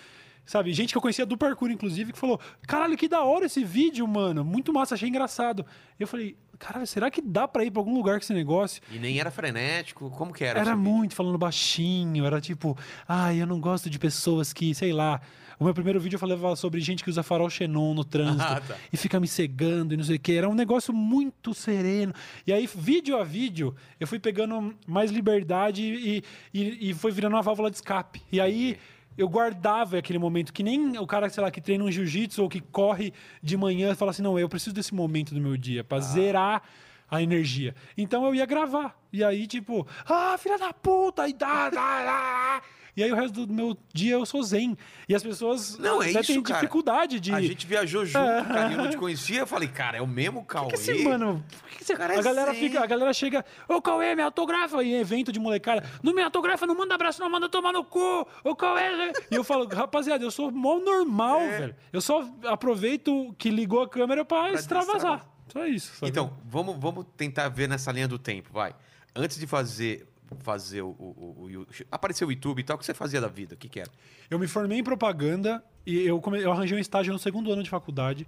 Sabe, 0.48 0.74
gente 0.74 0.92
que 0.94 0.98
eu 0.98 1.02
conhecia 1.02 1.26
do 1.26 1.38
parkour, 1.38 1.70
inclusive, 1.70 2.14
que 2.14 2.18
falou, 2.18 2.40
caralho, 2.66 2.98
que 2.98 3.08
da 3.08 3.24
hora 3.24 3.46
esse 3.46 3.64
vídeo, 3.64 4.08
mano, 4.08 4.44
muito 4.44 4.74
massa, 4.74 4.96
achei 4.96 5.10
engraçado. 5.10 5.64
Eu 6.00 6.08
falei, 6.08 6.36
caralho, 6.58 6.88
será 6.88 7.12
que 7.12 7.22
dá 7.22 7.48
pra 7.48 7.64
ir 7.64 7.70
pra 7.70 7.82
algum 7.82 7.94
lugar 7.94 8.18
com 8.18 8.24
esse 8.24 8.34
negócio? 8.34 8.82
E 8.92 8.98
nem 8.98 9.20
era 9.20 9.30
frenético, 9.30 10.10
como 10.10 10.34
que 10.34 10.44
era? 10.44 10.60
Era 10.60 10.76
vídeo? 10.76 10.90
muito 10.92 11.14
falando 11.14 11.38
baixinho, 11.38 12.26
era 12.26 12.42
tipo, 12.42 12.76
ai, 13.08 13.42
eu 13.42 13.46
não 13.46 13.60
gosto 13.60 13.90
de 13.90 14.00
pessoas 14.00 14.54
que, 14.54 14.74
sei 14.74 14.94
lá. 14.94 15.22
O 15.60 15.64
meu 15.64 15.74
primeiro 15.74 16.00
vídeo 16.00 16.18
eu 16.18 16.20
falava 16.20 16.56
sobre 16.56 16.80
gente 16.80 17.04
que 17.04 17.10
usa 17.10 17.24
farol 17.24 17.50
xenon 17.50 17.96
no 17.96 18.04
trânsito 18.04 18.44
Ah, 18.46 18.62
tá. 18.62 18.76
e 18.94 18.96
fica 18.96 19.20
me 19.20 19.28
cegando 19.28 19.92
e 19.92 19.98
não 19.98 20.04
sei 20.04 20.18
o 20.18 20.20
que. 20.20 20.34
Era 20.34 20.48
um 20.48 20.54
negócio 20.54 20.94
muito 20.94 21.52
sereno. 21.52 22.14
E 22.46 22.54
aí, 22.54 22.70
vídeo 22.76 23.18
a 23.18 23.24
vídeo, 23.24 23.76
eu 24.00 24.06
fui 24.06 24.20
pegando 24.20 24.76
mais 24.86 25.10
liberdade 25.10 25.82
e, 25.82 26.24
e, 26.54 26.92
e 26.92 26.94
foi 26.94 27.12
virando 27.12 27.34
uma 27.34 27.42
válvula 27.42 27.72
de 27.72 27.78
escape. 27.78 28.22
E 28.32 28.40
aí. 28.40 28.78
Eu 29.18 29.28
guardava 29.28 29.98
aquele 29.98 30.20
momento 30.20 30.54
que 30.54 30.62
nem 30.62 30.98
o 30.98 31.08
cara, 31.08 31.30
sei 31.30 31.42
lá, 31.42 31.50
que 31.50 31.60
treina 31.60 31.84
um 31.84 31.92
jiu-jitsu 31.92 32.44
ou 32.44 32.50
que 32.50 32.62
corre 32.62 33.14
de 33.42 33.58
manhã 33.58 33.92
e 33.92 33.96
fala 33.96 34.12
assim: 34.12 34.22
não, 34.22 34.38
eu 34.38 34.48
preciso 34.48 34.76
desse 34.76 34.94
momento 34.94 35.34
do 35.34 35.42
meu 35.42 35.58
dia 35.58 35.84
pra 35.84 36.00
zerar 36.00 36.62
a 37.10 37.22
energia. 37.22 37.74
Então 37.98 38.26
eu 38.26 38.36
ia 38.36 38.46
gravar. 38.46 39.00
E 39.12 39.24
aí, 39.24 39.48
tipo, 39.48 39.88
ah, 40.06 40.38
filha 40.38 40.58
da 40.58 40.74
puta, 40.74 41.28
e 41.28 41.34
dá, 41.34 41.70
dá, 41.70 42.04
dá. 42.04 42.62
E 42.98 43.04
aí 43.04 43.12
o 43.12 43.16
resto 43.16 43.46
do 43.46 43.54
meu 43.54 43.78
dia 43.94 44.14
eu 44.16 44.26
sou 44.26 44.42
zen. 44.42 44.76
E 45.08 45.14
as 45.14 45.22
pessoas 45.22 45.78
Não, 45.78 46.02
é 46.02 46.10
até 46.10 46.22
isso, 46.22 46.34
têm 46.34 46.42
cara. 46.42 46.60
dificuldade 46.60 47.20
de. 47.20 47.32
A 47.32 47.40
gente 47.40 47.68
viajou 47.68 48.04
junto, 48.04 48.26
cara, 48.48 48.70
e 48.70 48.74
eu 48.74 48.78
não 48.80 48.90
te 48.90 48.98
conhecia. 48.98 49.40
Eu 49.42 49.46
falei, 49.48 49.68
cara, 49.70 49.98
é 49.98 50.02
o 50.02 50.08
mesmo 50.08 50.44
Cauê. 50.44 50.70
que 50.70 50.74
esse 50.74 51.04
mano, 51.04 51.46
por 51.62 51.70
que 51.70 51.78
que 51.78 51.86
você- 51.86 51.96
cara 51.96 52.16
é 52.16 52.18
a 52.18 52.22
galera 52.24 52.52
zen. 52.54 52.60
fica, 52.60 52.82
a 52.84 52.88
galera 52.88 53.14
chega, 53.14 53.46
ô 53.70 53.80
Cauê, 53.80 54.16
me 54.16 54.24
autografa 54.24 54.84
em 54.84 54.96
evento 54.96 55.32
de 55.32 55.40
molecada. 55.40 55.88
Não 56.02 56.12
me 56.12 56.24
autografa, 56.24 56.66
não 56.66 56.76
manda 56.76 56.96
abraço, 56.96 57.22
não 57.22 57.30
manda 57.30 57.48
tomar 57.48 57.72
no 57.72 57.84
cu. 57.84 58.28
Ô 58.44 58.56
Cauê. 58.56 59.12
E 59.30 59.36
eu 59.36 59.44
falo, 59.44 59.68
rapaziada, 59.68 60.24
eu 60.26 60.32
sou 60.32 60.50
mó 60.52 60.80
normal, 60.80 61.40
velho. 61.42 61.76
Eu 61.94 62.02
só 62.02 62.28
aproveito 62.46 63.34
que 63.38 63.52
ligou 63.52 63.84
a 63.84 63.88
câmera 63.88 64.26
pra, 64.26 64.52
extravasar. 64.54 64.96
extravasar. 64.96 65.30
Só 65.54 65.66
isso. 65.68 65.94
sabe? 65.98 66.10
Então, 66.10 66.34
vamos, 66.46 66.76
vamos 66.80 67.06
tentar 67.16 67.48
ver 67.50 67.70
nessa 67.70 67.92
linha 67.92 68.08
do 68.08 68.18
tempo, 68.20 68.50
vai. 68.52 68.76
Antes 69.16 69.38
de 69.40 69.46
fazer, 69.48 70.06
fazer 70.40 70.82
o, 70.82 70.90
o, 70.90 71.48
o, 71.56 71.62
o- 71.62 71.68
Apareceu 71.92 72.28
o 72.28 72.32
YouTube 72.32 72.60
e 72.60 72.64
tal, 72.64 72.76
o 72.76 72.80
que 72.80 72.86
você 72.86 72.94
fazia 72.94 73.20
da 73.22 73.28
vida? 73.28 73.56
O 73.56 73.58
que, 73.58 73.68
que 73.70 73.80
era? 73.80 73.90
Eu 74.30 74.38
me 74.40 74.48
formei 74.48 74.80
em 74.80 74.84
propaganda 74.84 75.64
e 75.86 76.00
eu, 76.06 76.20
come- 76.22 76.42
eu 76.42 76.52
arranjei 76.52 76.78
um 76.78 76.82
estágio 76.82 77.14
no 77.14 77.20
segundo 77.20 77.52
ano 77.52 77.64
de 77.64 77.70
faculdade 77.70 78.26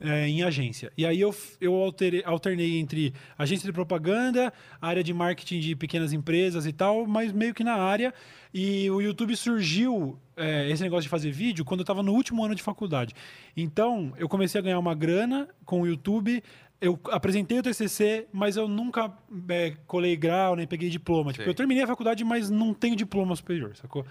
eh, 0.00 0.28
em 0.28 0.42
agência. 0.42 0.92
E 0.96 1.04
aí 1.04 1.20
eu, 1.20 1.34
eu 1.60 1.74
alterei- 1.74 2.22
alternei 2.24 2.78
entre 2.78 3.12
agência 3.36 3.66
de 3.66 3.72
propaganda, 3.72 4.52
área 4.80 5.02
de 5.02 5.12
marketing 5.12 5.58
de 5.60 5.74
pequenas 5.74 6.12
empresas 6.12 6.66
e 6.66 6.72
tal, 6.72 7.06
mas 7.06 7.32
meio 7.32 7.52
que 7.54 7.64
na 7.64 7.74
área. 7.74 8.12
E 8.54 8.88
o 8.90 9.00
YouTube 9.02 9.36
surgiu, 9.36 10.18
eh, 10.36 10.70
esse 10.70 10.82
negócio 10.82 11.02
de 11.02 11.08
fazer 11.08 11.30
vídeo, 11.32 11.64
quando 11.64 11.80
eu 11.80 11.82
estava 11.82 12.02
no 12.02 12.12
último 12.12 12.44
ano 12.44 12.54
de 12.54 12.62
faculdade. 12.62 13.14
Então, 13.56 14.12
eu 14.16 14.28
comecei 14.28 14.58
a 14.58 14.62
ganhar 14.62 14.78
uma 14.78 14.94
grana 14.94 15.48
com 15.64 15.82
o 15.82 15.86
YouTube. 15.86 16.42
Eu 16.80 16.98
apresentei 17.10 17.58
o 17.58 17.62
TCC, 17.62 18.28
mas 18.32 18.56
eu 18.56 18.68
nunca 18.68 19.12
eh, 19.48 19.74
colei 19.86 20.16
grau, 20.16 20.54
nem 20.54 20.66
peguei 20.66 20.88
diploma. 20.88 21.32
Tipo, 21.32 21.48
eu 21.50 21.54
terminei 21.54 21.82
a 21.82 21.86
faculdade, 21.88 22.22
mas 22.24 22.48
não 22.50 22.72
tenho 22.72 22.94
diploma 22.94 23.34
superior, 23.34 23.74
sacou? 23.76 24.06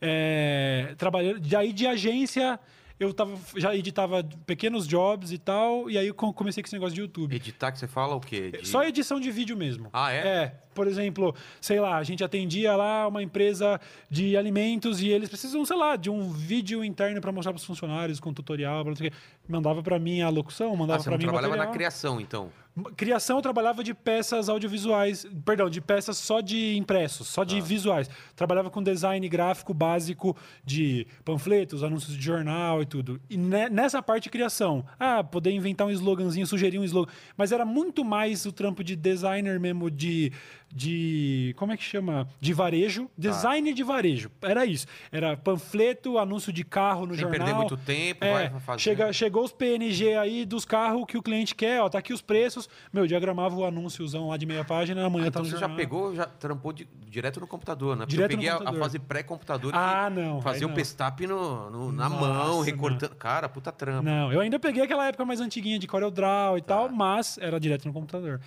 É, 0.00 0.94
trabalhando, 0.98 1.40
daí 1.40 1.72
de 1.72 1.86
agência, 1.86 2.58
eu 2.98 3.12
tava, 3.14 3.38
já 3.56 3.74
editava 3.74 4.22
pequenos 4.46 4.86
jobs 4.86 5.32
e 5.32 5.38
tal, 5.38 5.90
e 5.90 5.96
aí 5.96 6.12
comecei 6.12 6.62
com 6.62 6.66
esse 6.66 6.74
negócio 6.74 6.94
de 6.94 7.00
YouTube. 7.00 7.34
Editar 7.34 7.72
que 7.72 7.78
você 7.78 7.86
fala 7.88 8.14
o 8.14 8.20
quê? 8.20 8.50
De- 8.50 8.68
Só 8.68 8.82
edição 8.84 9.18
de 9.18 9.30
vídeo 9.30 9.56
mesmo. 9.56 9.88
Ah, 9.92 10.12
é? 10.12 10.18
É. 10.18 10.54
Por 10.74 10.86
exemplo, 10.86 11.34
sei 11.60 11.80
lá, 11.80 11.96
a 11.96 12.02
gente 12.04 12.22
atendia 12.22 12.76
lá 12.76 13.06
uma 13.08 13.22
empresa 13.22 13.80
de 14.08 14.36
alimentos 14.36 15.00
e 15.02 15.08
eles 15.08 15.28
precisam, 15.28 15.64
sei 15.64 15.76
lá, 15.76 15.96
de 15.96 16.08
um 16.10 16.30
vídeo 16.30 16.84
interno 16.84 17.20
para 17.20 17.32
mostrar 17.32 17.52
para 17.52 17.58
os 17.58 17.64
funcionários 17.64 18.20
com 18.20 18.32
tutorial, 18.32 18.82
pra 18.82 18.90
não 18.90 18.96
sei 18.96 19.08
o 19.08 19.10
quê. 19.10 19.16
mandava 19.48 19.82
para 19.82 19.98
mim 19.98 20.20
a 20.22 20.28
locução, 20.28 20.72
Ah, 20.72 20.76
mandava 20.76 21.02
você 21.02 21.08
para 21.08 21.18
mim 21.18 21.24
trabalhava 21.24 21.48
na 21.56 21.64
material. 21.64 21.74
criação, 21.74 22.20
então. 22.20 22.50
Criação 22.96 23.36
eu 23.38 23.42
trabalhava 23.42 23.82
de 23.82 23.92
peças 23.92 24.48
audiovisuais, 24.48 25.26
perdão, 25.44 25.68
de 25.68 25.80
peças 25.80 26.16
só 26.16 26.40
de 26.40 26.76
impressos, 26.76 27.26
só 27.26 27.42
de 27.42 27.60
visuais. 27.60 28.08
Trabalhava 28.36 28.70
com 28.70 28.80
design 28.80 29.28
gráfico 29.28 29.74
básico 29.74 30.36
de 30.64 31.04
panfletos, 31.24 31.82
anúncios 31.82 32.16
de 32.16 32.22
jornal 32.22 32.80
e 32.80 32.86
tudo. 32.86 33.20
E 33.28 33.36
ne- 33.36 33.68
nessa 33.68 34.00
parte 34.00 34.24
de 34.24 34.30
criação, 34.30 34.84
ah, 35.00 35.22
poder 35.24 35.50
inventar 35.50 35.84
um 35.84 35.90
sloganzinho, 35.90 36.46
sugerir 36.46 36.78
um 36.78 36.84
slogan, 36.84 37.10
mas 37.36 37.50
era 37.50 37.64
muito 37.64 38.04
mais 38.04 38.46
o 38.46 38.52
trampo 38.52 38.84
de 38.84 38.94
designer 38.94 39.58
mesmo 39.58 39.90
de 39.90 40.32
de 40.72 41.54
como 41.56 41.72
é 41.72 41.76
que 41.76 41.82
chama? 41.82 42.28
De 42.40 42.52
varejo, 42.52 43.10
design 43.18 43.72
de 43.72 43.82
varejo. 43.82 44.30
Era 44.40 44.64
isso. 44.64 44.86
Era 45.10 45.36
panfleto, 45.36 46.16
anúncio 46.18 46.52
de 46.52 46.64
carro 46.64 47.06
no 47.06 47.14
Sem 47.14 47.22
jornal. 47.22 47.38
perder 47.38 47.54
muito 47.54 47.76
tempo, 47.76 48.24
É, 48.24 48.48
vai 48.48 48.60
fazendo. 48.60 48.80
chega, 48.80 49.12
chegou 49.12 49.44
os 49.44 49.52
PNG 49.52 50.14
aí 50.16 50.44
dos 50.44 50.64
carros 50.64 51.04
que 51.06 51.18
o 51.18 51.22
cliente 51.22 51.54
quer, 51.54 51.80
ó, 51.80 51.88
tá 51.88 51.98
aqui 51.98 52.12
os 52.12 52.22
preços. 52.22 52.68
Meu, 52.92 53.06
diagramava 53.06 53.54
o 53.56 53.64
anúnciozão 53.64 54.28
lá 54.28 54.36
de 54.36 54.46
meia 54.46 54.64
página, 54.64 55.04
amanhã 55.04 55.26
Então 55.26 55.42
tá 55.42 55.44
no 55.44 55.44
você 55.46 55.52
já 55.52 55.60
jornal. 55.60 55.76
pegou, 55.76 56.14
já 56.14 56.26
trampou 56.26 56.72
de- 56.72 56.86
direto 57.08 57.40
no 57.40 57.46
computador, 57.46 57.96
né? 57.96 58.02
Porque 58.04 58.14
Direto 58.14 58.30
eu 58.32 58.36
peguei 58.38 58.50
a- 58.50 58.56
a, 58.70 58.72
fase 58.72 58.98
pré-computador 58.98 59.72
Ah, 59.74 60.08
não, 60.08 60.40
fazia 60.40 60.66
o 60.66 60.68
não. 60.70 60.76
pestap 60.76 61.26
no, 61.26 61.70
no- 61.70 61.92
na 61.92 62.08
Nossa, 62.08 62.26
mão, 62.26 62.60
recortando. 62.60 63.14
Cara, 63.16 63.48
puta 63.48 63.72
trampa. 63.72 64.02
Não, 64.02 64.32
eu 64.32 64.40
ainda 64.40 64.58
peguei 64.58 64.82
aquela 64.82 65.06
época 65.08 65.24
mais 65.24 65.40
antiguinha 65.40 65.78
de 65.78 65.86
CorelDRAW 65.86 66.58
e 66.58 66.60
Tá. 66.62 66.76
tal, 66.76 66.88
mas 66.90 67.36
era 67.38 67.58
direto 67.58 67.86
no 67.86 67.92
computador. 67.92 68.40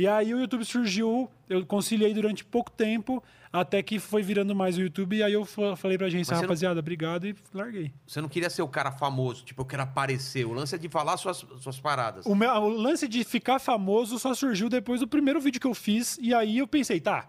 E 0.00 0.06
aí 0.06 0.32
o 0.32 0.40
YouTube 0.40 0.64
surgiu, 0.64 1.30
eu 1.46 1.64
conciliei 1.66 2.14
durante 2.14 2.42
pouco 2.42 2.70
tempo, 2.70 3.22
até 3.52 3.82
que 3.82 3.98
foi 3.98 4.22
virando 4.22 4.54
mais 4.54 4.78
o 4.78 4.80
YouTube. 4.80 5.16
E 5.16 5.22
aí 5.22 5.32
eu 5.34 5.44
fa- 5.44 5.76
falei 5.76 5.98
pra 5.98 6.06
agência, 6.06 6.30
Mas 6.32 6.38
você 6.38 6.42
não- 6.42 6.48
rapaziada, 6.48 6.80
obrigado, 6.80 7.26
e 7.26 7.34
larguei. 7.52 7.92
Você 8.06 8.18
não 8.20 8.28
queria 8.28 8.48
ser 8.48 8.62
o 8.62 8.68
cara 8.68 8.90
famoso, 8.90 9.44
tipo, 9.44 9.60
eu 9.60 9.66
quero 9.66 9.82
aparecer. 9.82 10.46
O 10.46 10.54
lance 10.54 10.74
é 10.74 10.78
de 10.78 10.88
falar 10.88 11.18
suas, 11.18 11.44
suas 11.60 11.78
paradas. 11.78 12.24
O, 12.24 12.34
meu- 12.34 12.50
o 12.50 12.68
lance 12.70 13.06
de 13.06 13.22
ficar 13.24 13.58
famoso 13.58 14.18
só 14.18 14.32
surgiu 14.32 14.70
depois 14.70 15.00
do 15.00 15.06
primeiro 15.06 15.38
vídeo 15.38 15.60
que 15.60 15.66
eu 15.66 15.74
fiz. 15.74 16.18
E 16.22 16.32
aí 16.32 16.56
eu 16.58 16.66
pensei, 16.66 16.98
tá, 16.98 17.28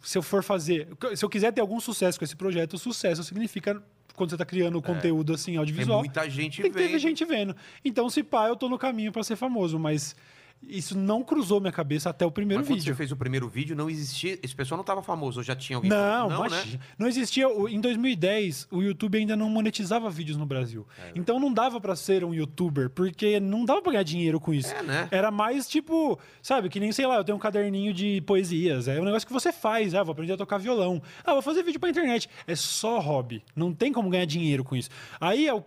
se 0.00 0.16
eu 0.16 0.22
for 0.22 0.44
fazer. 0.44 0.86
Se 1.16 1.24
eu 1.24 1.28
quiser 1.28 1.52
ter 1.52 1.60
algum 1.60 1.80
sucesso 1.80 2.18
com 2.20 2.24
esse 2.24 2.36
projeto, 2.36 2.78
sucesso 2.78 3.24
significa 3.24 3.82
quando 4.14 4.30
você 4.30 4.36
tá 4.36 4.44
criando 4.46 4.80
conteúdo 4.80 5.34
assim, 5.34 5.52
Tem 5.52 5.56
audiovisual. 5.58 5.98
muita 5.98 6.30
gente 6.30 6.62
tem 6.62 6.70
vendo. 6.70 6.98
gente 6.98 7.24
vendo. 7.24 7.54
Então, 7.84 8.08
se 8.08 8.22
pá, 8.22 8.46
eu 8.48 8.54
tô 8.56 8.68
no 8.68 8.78
caminho 8.78 9.10
pra 9.12 9.22
ser 9.24 9.34
famoso, 9.36 9.78
mas 9.78 10.14
isso 10.62 10.98
não 10.98 11.22
cruzou 11.22 11.60
minha 11.60 11.72
cabeça 11.72 12.10
até 12.10 12.26
o 12.26 12.30
primeiro 12.30 12.60
Mas 12.62 12.68
quando 12.68 12.78
vídeo. 12.78 12.92
você 12.92 12.96
fez 12.96 13.12
o 13.12 13.16
primeiro 13.16 13.48
vídeo, 13.48 13.76
não 13.76 13.88
existia. 13.88 14.38
Esse 14.42 14.54
pessoal 14.54 14.76
não 14.76 14.84
tava 14.84 15.02
famoso, 15.02 15.42
já 15.42 15.54
tinha 15.54 15.76
alguém 15.76 15.90
Não, 15.90 16.28
famoso? 16.28 16.46
imagina. 16.54 16.78
né? 16.78 16.84
não 16.98 17.06
existia. 17.06 17.48
o- 17.48 17.68
Em 17.68 17.80
2010, 17.80 18.66
o 18.70 18.82
YouTube 18.82 19.16
ainda 19.18 19.36
não 19.36 19.48
monetizava 19.48 20.10
vídeos 20.10 20.36
no 20.36 20.44
Brasil. 20.46 20.86
então 21.14 21.38
não 21.38 21.52
dava 21.52 21.80
pra 21.80 21.94
ser 21.94 22.24
um 22.24 22.34
YouTuber, 22.34 22.90
porque 22.90 23.38
não 23.38 23.64
dava 23.64 23.80
pra 23.82 23.92
ganhar 23.92 24.02
dinheiro 24.04 24.40
com 24.40 24.52
isso. 24.52 24.74
É, 24.74 24.82
né? 24.82 25.08
Era 25.10 25.30
mais 25.30 25.68
tipo, 25.68 26.18
sabe, 26.42 26.68
que 26.68 26.80
nem 26.80 26.90
sei 26.92 27.06
lá, 27.06 27.16
eu 27.16 27.24
tenho 27.24 27.36
um 27.36 27.40
caderninho 27.40 27.92
de 27.94 28.20
poesias. 28.22 28.88
É 28.88 29.00
um 29.00 29.04
negócio 29.04 29.26
que 29.26 29.32
você 29.32 29.52
faz. 29.52 29.94
Ah, 29.94 30.02
vou 30.02 30.12
aprender 30.12 30.32
a 30.32 30.36
tocar 30.36 30.58
violão. 30.58 31.00
Ah, 31.24 31.32
vou 31.32 31.42
fazer 31.42 31.62
vídeo 31.62 31.78
pra 31.78 31.90
internet. 31.90 32.28
É 32.46 32.56
só 32.56 32.98
hobby. 32.98 33.42
Não 33.54 33.72
tem 33.72 33.92
como 33.92 34.10
ganhar 34.10 34.24
dinheiro 34.24 34.64
com 34.64 34.74
isso. 34.74 34.90
Aí 35.20 35.46
eu. 35.46 35.64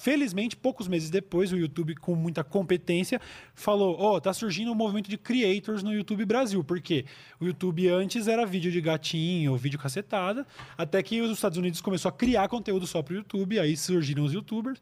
Felizmente, 0.00 0.56
poucos 0.56 0.88
meses 0.88 1.10
depois, 1.10 1.52
o 1.52 1.58
YouTube, 1.58 1.94
com 1.96 2.14
muita 2.14 2.42
competência, 2.42 3.20
falou: 3.54 3.96
Ó, 3.98 4.18
tá 4.18 4.32
surgindo 4.32 4.72
um 4.72 4.74
movimento 4.74 5.10
de 5.10 5.18
creators 5.18 5.82
no 5.82 5.92
YouTube 5.92 6.24
Brasil. 6.24 6.64
Por 6.64 6.80
quê? 6.80 7.04
O 7.38 7.44
YouTube 7.44 7.86
antes 7.88 8.26
era 8.26 8.46
vídeo 8.46 8.72
de 8.72 8.80
gatinho, 8.80 9.54
vídeo 9.58 9.78
cacetada, 9.78 10.46
até 10.78 11.02
que 11.02 11.20
os 11.20 11.30
Estados 11.30 11.58
Unidos 11.58 11.82
começou 11.82 12.08
a 12.08 12.12
criar 12.12 12.48
conteúdo 12.48 12.86
só 12.86 13.02
pro 13.02 13.14
YouTube, 13.14 13.58
aí 13.58 13.76
surgiram 13.76 14.24
os 14.24 14.32
YouTubers. 14.32 14.80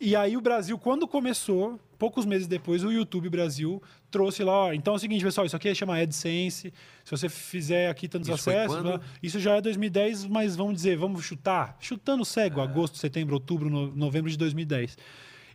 E 0.00 0.14
aí 0.16 0.36
o 0.36 0.40
Brasil, 0.40 0.76
quando 0.76 1.06
começou, 1.06 1.78
poucos 1.98 2.26
meses 2.26 2.46
depois, 2.46 2.82
o 2.84 2.90
YouTube 2.90 3.28
Brasil 3.30 3.82
trouxe 4.10 4.42
lá, 4.42 4.52
ó, 4.66 4.72
então 4.72 4.94
é 4.94 4.96
o 4.96 4.98
seguinte, 5.00 5.24
pessoal, 5.24 5.46
isso 5.46 5.56
aqui 5.56 5.72
chama 5.74 5.96
AdSense, 5.98 6.72
se 7.04 7.10
você 7.10 7.28
fizer 7.28 7.88
aqui 7.88 8.08
tantos 8.08 8.28
Isso 8.28 8.50
acessos, 8.50 8.82
blá, 8.82 9.00
isso 9.22 9.38
já 9.40 9.56
é 9.56 9.60
2010, 9.60 10.26
mas 10.26 10.56
vamos 10.56 10.74
dizer, 10.74 10.96
vamos 10.96 11.24
chutar, 11.24 11.76
chutando 11.80 12.24
cego, 12.24 12.60
É. 12.60 12.64
agosto, 12.64 12.98
setembro, 12.98 13.34
outubro, 13.34 13.70
no- 13.70 13.94
novembro 13.96 14.30
de 14.30 14.36
2010. 14.36 14.98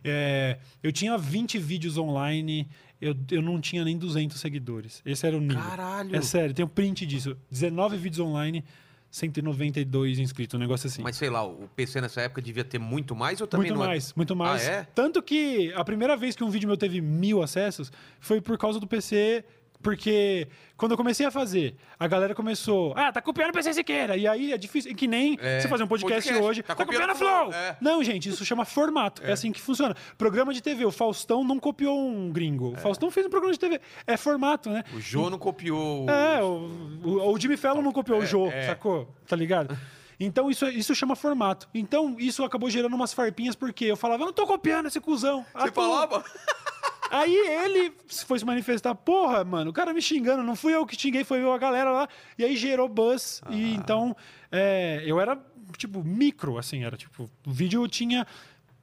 É, 0.02 0.58
eu 0.82 0.90
tinha 0.90 1.16
20 1.18 1.58
vídeos 1.58 1.98
online, 1.98 2.66
eu, 3.00 3.14
eu 3.30 3.42
não 3.42 3.60
tinha 3.60 3.84
nem 3.84 3.96
200 3.98 4.40
seguidores. 4.40 5.02
Esse 5.04 5.26
era 5.26 5.36
o 5.36 5.40
nível. 5.40 5.62
Caralho! 5.62 6.16
É 6.16 6.22
sério, 6.22 6.54
tem 6.54 6.64
um 6.64 6.68
print 6.68 7.04
disso. 7.06 7.36
19 7.50 7.96
vídeos 7.98 8.18
online, 8.26 8.64
192 9.10 10.18
inscritos, 10.18 10.54
um 10.54 10.58
negócio 10.60 10.86
assim. 10.86 11.02
Mas 11.02 11.16
sei 11.16 11.28
lá, 11.30 11.44
o 11.44 11.68
PC 11.74 12.00
nessa 12.00 12.20
época 12.20 12.40
devia 12.40 12.64
ter 12.64 12.78
muito 12.78 13.14
mais 13.16 13.40
ou 13.40 13.46
também 13.46 13.68
Muito 13.68 13.78
não 13.78 13.84
é- 13.84 13.88
mais, 13.88 14.14
muito 14.14 14.36
mais. 14.36 14.66
Ah, 14.68 14.70
é? 14.72 14.86
Tanto 14.94 15.20
que 15.22 15.72
a 15.74 15.84
primeira 15.84 16.16
vez 16.16 16.36
que 16.36 16.44
um 16.44 16.50
vídeo 16.50 16.66
meu 16.68 16.76
teve 16.76 17.00
mil 17.00 17.42
acessos 17.42 17.90
foi 18.20 18.40
por 18.40 18.56
causa 18.56 18.78
do 18.78 18.86
PC. 18.86 19.44
Porque 19.82 20.46
quando 20.76 20.92
eu 20.92 20.96
comecei 20.96 21.24
a 21.24 21.30
fazer, 21.30 21.74
a 21.98 22.06
galera 22.06 22.34
começou. 22.34 22.92
Ah, 22.96 23.10
tá 23.10 23.20
copiando 23.22 23.50
o 23.50 23.52
PC 23.52 23.72
Siqueira. 23.72 24.16
E 24.16 24.26
aí 24.28 24.52
é 24.52 24.58
difícil. 24.58 24.90
É 24.90 24.94
que 24.94 25.06
nem 25.06 25.38
É, 25.40 25.60
você 25.60 25.68
fazer 25.68 25.84
um 25.84 25.88
podcast, 25.88 26.22
podcast. 26.22 26.44
hoje. 26.48 26.62
Tá 26.62 26.74
Tá, 26.74 26.84
copiando 26.84 27.08
copiando 27.08 27.30
a 27.30 27.48
Flow! 27.48 27.52
É. 27.52 27.76
Não, 27.80 28.04
gente, 28.04 28.28
isso 28.28 28.44
chama 28.44 28.64
formato. 28.64 29.22
É. 29.24 29.32
assim 29.32 29.50
que 29.52 29.60
funciona. 29.60 29.94
Programa 30.18 30.52
de 30.52 30.60
TV. 30.62 30.84
O 30.84 30.90
Faustão 30.90 31.42
não 31.42 31.58
copiou 31.58 31.98
um 31.98 32.30
gringo. 32.30 32.72
O 32.72 32.76
Faustão 32.76 33.10
fez 33.10 33.26
um 33.26 33.30
programa 33.30 33.52
de 33.54 33.58
TV. 33.58 33.80
É 34.06 34.16
formato, 34.16 34.68
né? 34.70 34.84
O 34.94 35.00
Jô 35.00 35.30
não 35.30 35.38
copiou. 35.38 36.04
o- 36.06 36.10
É, 36.10 36.42
o, 36.42 36.68
o, 37.02 37.32
o 37.32 37.40
Jimmy 37.40 37.56
Fallon 37.56 37.80
não 37.82 37.92
copiou 37.92 38.18
o 38.20 38.26
Jô, 38.26 38.48
é. 38.50 38.66
sacou? 38.66 39.08
Tá 39.26 39.34
ligado? 39.36 39.76
Então 40.22 40.50
isso, 40.50 40.66
isso 40.68 40.94
chama 40.94 41.16
formato. 41.16 41.66
Então 41.72 42.16
isso 42.18 42.44
acabou 42.44 42.68
gerando 42.68 42.92
umas 42.94 43.14
farpinhas, 43.14 43.56
porque 43.56 43.86
eu 43.86 43.96
falava, 43.96 44.22
eu 44.22 44.26
não 44.26 44.32
tô 44.34 44.46
copiando 44.46 44.86
esse 44.86 45.00
cuzão. 45.00 45.46
Você 45.54 45.70
falava? 45.72 46.22
Aí 47.10 47.34
ele 47.34 47.92
foi 48.06 48.38
se 48.38 48.44
manifestar, 48.44 48.94
porra, 48.94 49.42
mano, 49.44 49.70
o 49.70 49.72
cara 49.72 49.92
me 49.92 50.00
xingando, 50.00 50.44
não 50.44 50.54
fui 50.54 50.74
eu 50.74 50.86
que 50.86 50.96
xinguei, 50.98 51.24
foi 51.24 51.42
eu 51.42 51.52
a 51.52 51.58
galera 51.58 51.90
lá. 51.90 52.08
E 52.38 52.44
aí 52.44 52.56
gerou 52.56 52.88
buzz. 52.88 53.42
Ah. 53.44 53.52
E 53.52 53.74
então 53.74 54.16
é, 54.50 55.02
eu 55.04 55.20
era, 55.20 55.36
tipo, 55.76 56.04
micro, 56.04 56.56
assim, 56.56 56.84
era 56.84 56.96
tipo, 56.96 57.28
o 57.44 57.50
vídeo 57.50 57.86
tinha, 57.88 58.26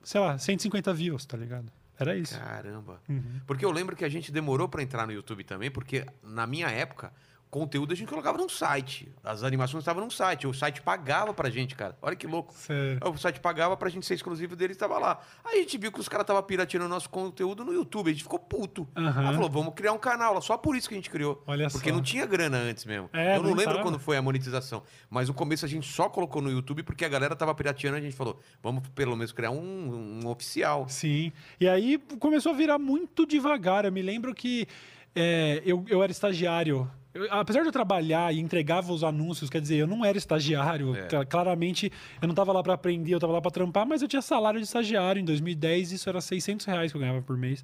sei 0.04 0.20
lá, 0.20 0.38
150 0.38 0.94
views, 0.94 1.26
tá 1.26 1.38
ligado? 1.38 1.72
Era 2.00 2.16
isso. 2.16 2.38
Caramba. 2.38 3.02
Uhum. 3.10 3.42
Porque 3.48 3.66
eu 3.66 3.72
lembro 3.72 3.96
que 3.96 4.06
a 4.06 4.10
gente 4.10 4.32
demorou 4.32 4.68
pra 4.68 4.84
entrar 4.84 5.08
no 5.08 5.14
YouTube 5.14 5.44
também, 5.44 5.72
porque 5.72 6.06
na 6.22 6.46
minha 6.46 6.68
época, 6.68 7.12
conteúdo 7.50 7.94
a 7.94 7.96
gente 7.96 8.08
colocava 8.10 8.38
num 8.38 8.50
site. 8.50 9.12
As 9.24 9.44
animações 9.44 9.82
estavam 9.82 10.04
num 10.04 10.10
site. 10.10 10.46
O 10.48 10.54
site 10.54 10.82
pagava 10.82 11.34
pra 11.34 11.50
gente, 11.50 11.76
cara. 11.76 11.98
Olha 12.02 12.16
que 12.16 12.28
louco. 12.28 12.54
Sério. 12.54 13.00
O 13.06 13.18
site 13.18 13.40
pagava 13.40 13.76
pra 13.78 13.90
gente 13.90 14.06
ser 14.06 14.16
exclusivo 14.16 14.56
dele 14.56 14.74
e 14.74 14.76
tava 14.76 14.98
lá. 15.00 15.20
Aí 15.44 15.60
a 15.60 15.62
gente 15.62 15.78
viu 15.78 15.92
que 15.92 16.00
os 16.00 16.10
caras 16.10 16.24
estavam 16.24 16.44
pirateando 16.44 16.88
nosso 16.88 17.10
conteúdo 17.10 17.64
no 17.64 17.74
YouTube. 17.74 18.10
A 18.10 18.14
gente 18.14 18.24
ficou 18.24 18.40
puto. 18.40 18.88
Aí 18.96 19.34
falou, 19.34 19.50
vamos 19.50 19.74
criar 19.74 19.94
um 19.94 19.98
canal 19.98 20.34
lá. 20.34 20.42
Só 20.42 20.58
por 20.58 20.76
isso 20.76 20.88
que 20.90 20.96
a 20.96 20.98
gente 20.98 21.10
criou. 21.10 21.42
Olha 21.48 21.70
Porque 21.70 21.90
só. 21.90 21.96
não 21.96 22.02
tinha 22.02 22.26
grana 22.26 22.58
antes 22.58 22.86
mesmo. 22.86 23.10
É, 23.14 23.38
Eu 23.38 23.44
não 23.44 23.50
não 23.52 23.56
lembro 23.58 23.74
tava. 23.74 23.84
quando 23.84 24.00
foi 24.00 24.18
a 24.18 24.22
monetização. 24.22 24.84
Mas 25.10 25.28
no 25.28 25.34
começo 25.34 25.66
a 25.66 25.70
gente 25.70 25.88
só 25.92 26.10
colocou 26.10 26.42
no 26.42 26.52
YouTube 26.52 26.84
porque 26.84 27.06
a 27.06 27.10
galera 27.10 27.36
tava 27.36 27.54
pirateando. 27.56 27.98
A 27.98 28.02
gente 28.02 28.16
falou, 28.16 28.40
vamos 28.62 28.88
pelo 28.90 29.16
menos 29.16 29.32
criar 29.32 29.52
um, 29.52 30.22
um 30.24 30.28
oficial. 30.28 30.88
Sim. 30.90 31.32
E 31.60 31.68
aí 31.68 31.98
começou 32.20 32.52
a 32.52 32.56
virar 32.56 32.78
muito 32.78 33.26
devagar. 33.26 33.86
Eu 33.86 33.92
me 33.92 34.02
lembro 34.02 34.34
que 34.36 34.68
é, 35.16 35.62
eu, 35.66 35.84
eu 35.88 36.04
era 36.04 36.12
estagiário. 36.12 36.90
Eu- 37.18 37.28
apesar 37.34 37.62
de 37.62 37.68
eu 37.68 37.72
trabalhar 37.72 38.34
e 38.34 38.40
entregava 38.40 38.92
os 38.94 39.04
anúncios, 39.04 39.50
quer 39.50 39.60
dizer, 39.62 39.78
eu 39.78 39.88
não 39.88 40.04
era 40.06 40.18
estagiário. 40.18 40.96
É. 40.96 41.04
Cla- 41.04 41.26
Claramente, 41.26 41.92
eu 42.22 42.28
não 42.28 42.34
estava 42.34 42.52
lá 42.54 42.62
para 42.64 42.74
aprender, 42.74 43.14
eu 43.14 43.18
estava 43.18 43.34
lá 43.34 43.42
para 43.42 43.52
trampar, 43.52 43.86
mas 43.86 44.02
eu 44.02 44.08
tinha 44.08 44.22
salário 44.22 44.60
de 44.60 44.66
estagiário. 44.66 45.20
Em 45.20 45.26
2010, 45.26 45.92
isso 45.92 46.08
era 46.10 46.22
600 46.22 46.66
reais 46.66 46.92
que 46.92 46.98
eu 46.98 47.02
ganhava 47.02 47.22
por 47.22 47.38
mês. 47.38 47.64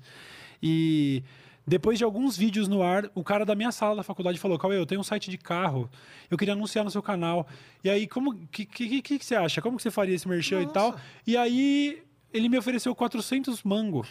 E 0.61 1.23
depois 1.65 1.97
de 1.97 2.03
alguns 2.03 2.35
vídeos 2.37 2.67
no 2.67 2.81
ar, 2.83 3.09
o 3.15 3.23
cara 3.23 3.45
da 3.45 3.55
minha 3.55 3.71
sala 3.71 3.95
da 3.95 4.03
faculdade 4.03 4.37
falou: 4.39 4.57
Cauê, 4.57 4.77
eu 4.77 4.85
tenho 4.85 5.01
um 5.01 5.03
site 5.03 5.29
de 5.29 5.37
carro, 5.37 5.89
eu 6.29 6.37
queria 6.37 6.53
anunciar 6.53 6.83
no 6.83 6.91
seu 6.91 7.01
canal. 7.01 7.47
E 7.83 7.89
aí, 7.89 8.07
como 8.07 8.35
que, 8.47 8.65
que, 8.65 9.01
que, 9.01 9.19
que 9.19 9.25
você 9.25 9.35
acha? 9.35 9.61
Como 9.61 9.77
que 9.77 9.83
você 9.83 9.91
faria 9.91 10.15
esse 10.15 10.27
merchan 10.27 10.61
e 10.61 10.67
tal? 10.67 10.95
E 11.27 11.37
aí, 11.37 12.01
ele 12.33 12.49
me 12.49 12.57
ofereceu 12.57 12.93
400 12.95 13.63
mango. 13.63 14.05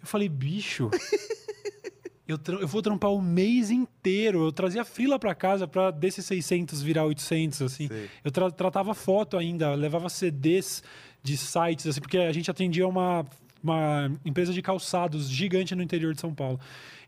Eu 0.00 0.06
falei, 0.06 0.28
bicho. 0.28 0.90
Eu, 2.26 2.38
eu 2.58 2.66
vou 2.66 2.80
trampar 2.80 3.10
o 3.12 3.20
mês 3.20 3.70
inteiro. 3.70 4.44
Eu 4.46 4.52
trazia 4.52 4.84
frila 4.84 5.18
pra 5.18 5.34
casa 5.34 5.68
pra 5.68 5.90
desses 5.90 6.24
600 6.24 6.80
virar 6.82 7.04
800, 7.04 7.60
assim. 7.62 7.88
Sei. 7.88 8.08
Eu 8.24 8.30
tra- 8.30 8.50
tratava 8.50 8.94
foto 8.94 9.36
ainda, 9.36 9.74
levava 9.74 10.08
CDs 10.08 10.82
de 11.22 11.36
sites, 11.36 11.86
assim, 11.86 12.00
porque 12.00 12.18
a 12.18 12.32
gente 12.32 12.50
atendia 12.50 12.86
uma, 12.88 13.26
uma 13.62 14.10
empresa 14.24 14.52
de 14.52 14.62
calçados 14.62 15.28
gigante 15.28 15.74
no 15.74 15.82
interior 15.82 16.14
de 16.14 16.20
São 16.20 16.34
Paulo. 16.34 16.58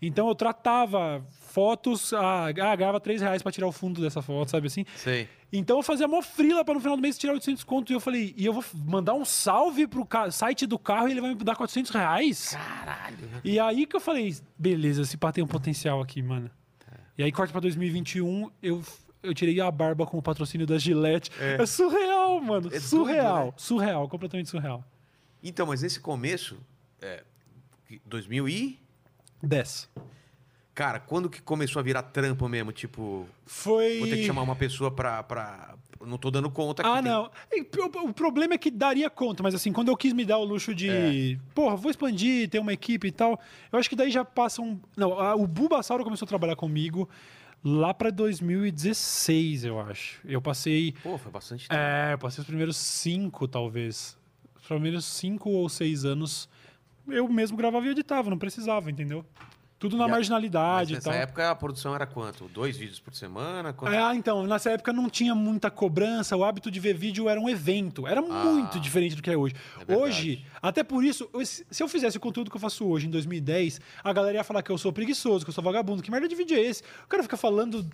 Então 0.03 0.29
eu 0.29 0.35
tratava 0.35 1.25
fotos, 1.57 2.13
ah, 2.13 2.49
ah 2.49 2.53
ganhava 2.53 3.01
3 3.01 3.23
reais 3.23 3.41
pra 3.41 3.51
tirar 3.51 3.67
o 3.67 3.73
fundo 3.73 4.03
dessa 4.03 4.21
foto, 4.21 4.51
sabe 4.51 4.67
assim? 4.67 4.85
Sei. 4.95 5.27
Então 5.51 5.79
eu 5.79 5.83
fazia 5.83 6.07
mó 6.07 6.21
frila 6.21 6.63
pra 6.63 6.75
no 6.75 6.81
final 6.81 6.97
do 6.97 7.01
mês 7.01 7.17
tirar 7.17 7.33
800 7.33 7.65
conto. 7.65 7.91
E 7.91 7.95
eu 7.95 8.01
falei, 8.01 8.35
e 8.37 8.45
eu 8.45 8.53
vou 8.53 8.63
mandar 8.75 9.15
um 9.15 9.25
salve 9.25 9.87
pro 9.87 10.07
site 10.31 10.67
do 10.67 10.79
carro 10.79 11.09
e 11.09 11.13
ele 11.13 11.23
vai 11.23 11.35
me 11.35 11.37
dar 11.37 11.57
400 11.57 11.91
reais? 11.93 12.51
Caralho. 12.53 13.17
E 13.43 13.59
aí 13.59 13.87
que 13.87 13.97
eu 13.97 14.01
falei, 14.01 14.37
beleza, 14.59 15.01
esse 15.01 15.17
pá 15.17 15.33
tem 15.33 15.43
um 15.43 15.47
potencial 15.47 16.03
aqui, 16.03 16.21
mano. 16.21 16.51
E 17.17 17.23
aí 17.23 17.33
corta 17.33 17.53
pra 17.53 17.61
2021, 17.63 18.51
eu, 18.63 18.85
eu 19.23 19.33
tirei 19.33 19.59
a 19.59 19.71
barba 19.71 20.05
com 20.05 20.19
o 20.19 20.23
patrocínio 20.23 20.67
da 20.67 20.77
Gillette. 20.77 21.31
É, 21.41 21.65
surreal, 21.65 22.39
mano. 22.43 22.69
É 22.71 22.79
surreal. 22.79 23.35
doido, 23.35 23.47
né? 23.47 23.53
Surreal, 23.57 24.09
completamente 24.11 24.51
surreal. 24.51 24.85
Então, 25.43 25.67
mas 25.67 25.81
nesse 25.81 26.01
começo, 26.01 26.59
é, 27.01 27.25
que- 27.87 28.03
2000 28.05 28.47
e... 28.47 28.79
10. 29.43 29.89
Cara, 30.77 31.01
quando 31.01 31.31
que 31.31 31.41
começou 31.41 31.81
a 31.81 31.83
virar 31.83 32.03
trampo 32.03 32.47
mesmo? 32.51 32.71
Tipo, 32.71 33.27
Foi. 33.47 33.99
vou 33.99 34.07
ter 34.09 34.17
que 34.17 34.27
chamar 34.27 34.43
uma 34.43 34.55
pessoa 34.55 34.91
pra... 34.91 35.23
pra... 35.23 35.75
Não 36.07 36.19
tô 36.19 36.31
dando 36.31 36.51
conta 36.51 36.83
aqui. 36.83 36.91
Ah, 36.91 37.03
tem- 37.03 37.11
não. 37.11 37.31
O, 38.05 38.09
o 38.11 38.13
problema 38.13 38.53
é 38.53 38.59
que 38.59 38.71
daria 38.71 39.09
conta, 39.09 39.43
mas 39.43 39.55
assim, 39.55 39.73
quando 39.73 39.89
eu 39.89 39.97
quis 39.97 40.13
me 40.13 40.23
dar 40.27 40.37
o 40.37 40.45
luxo 40.45 40.75
de, 40.75 40.91
É. 40.91 41.39
porra, 41.55 41.75
vou 41.77 41.91
expandir, 41.91 42.51
ter 42.51 42.59
uma 42.59 42.75
equipe 42.75 43.09
e 43.09 43.11
tal, 43.11 43.41
eu 43.73 43.79
acho 43.79 43.89
que 43.89 43.97
daí 43.97 44.11
já 44.11 44.23
passa 44.23 44.61
um. 44.61 44.79
Não, 44.95 45.19
a- 45.19 45.35
o 45.35 45.47
Bulbasauro 45.47 46.05
começou 46.05 46.27
a 46.27 46.29
trabalhar 46.29 46.55
comigo 46.57 47.09
lá 47.65 47.95
pra 47.95 48.11
2016, 48.11 49.65
eu 49.65 49.81
acho. 49.81 50.21
Eu 50.27 50.43
passei. 50.43 50.93
Pô, 51.03 51.17
foi 51.17 51.33
bastante 51.33 51.67
tempo. 51.69 51.81
É, 51.81 52.13
eu 52.13 52.19
passei 52.19 52.43
os 52.43 52.47
primeiros 52.47 52.77
cinco, 52.77 53.49
talvez. 53.49 54.17
Os 54.61 54.67
primeiros 54.69 55.07
cinco 55.07 55.49
ou 55.49 55.67
seis 55.71 56.05
anos 56.05 56.49
eu 57.09 57.27
mesmo 57.29 57.57
gravava 57.57 57.87
e 57.87 57.91
editava, 57.91 58.29
não 58.29 58.39
precisava, 58.39 58.91
entendeu? 58.91 59.25
Tudo 59.79 59.97
na 59.99 60.05
E 60.05 60.07
a- 60.07 60.11
marginalidade 60.11 60.93
e 60.93 60.95
nessa 60.97 61.13
época 61.13 61.51
a 61.51 61.55
produção 61.55 61.95
era 61.95 62.07
quanto? 62.07 62.49
Dois 62.49 62.79
vídeos 62.79 62.99
por 62.99 63.15
semana? 63.15 63.75
Quanto- 63.75 63.95
Ah, 63.95 64.15
então, 64.17 64.47
nessa 64.47 64.71
época 64.71 64.91
não 64.91 65.11
tinha 65.11 65.35
muita 65.35 65.71
cobrança, 65.71 66.35
o 66.35 66.43
hábito 66.43 66.71
de 66.71 66.81
ver 66.81 66.95
vídeo 66.95 67.29
era 67.29 67.39
um 67.39 67.47
evento. 67.49 68.07
Era 68.07 68.23
muito 68.23 68.81
diferente 68.81 69.15
do 69.15 69.23
que 69.23 69.31
é 69.31 69.37
hoje. 69.37 69.55
Ah. 69.75 69.79
verdade. 69.85 70.01
hoje, 70.03 70.45
até 70.63 70.83
por 70.83 71.05
isso, 71.05 71.29
se 71.71 71.83
eu 71.83 71.89
fizesse 71.89 72.17
o 72.17 72.21
conteúdo 72.21 72.51
que 72.51 72.57
eu 72.57 72.61
faço 72.61 72.87
hoje, 72.87 73.07
em 73.07 73.11
2010, 73.11 73.79
a 74.03 74.13
galera 74.15 74.39
ia 74.39 74.45
falar 74.45 74.63
que 74.63 74.73
eu 74.73 74.79
sou 74.79 74.93
preguiçoso, 74.95 75.45
que 75.45 75.51
eu 75.51 75.55
sou 75.55 75.63
vagabundo. 75.63 76.03
Que 76.03 76.11
merda 76.11 76.27
de 76.27 76.35
vídeo 76.35 76.57
é 76.57 76.61
esse? 76.61 76.83
O 77.05 77.09
cara 77.09 77.23
fica 77.23 77.37
falando. 77.37 77.87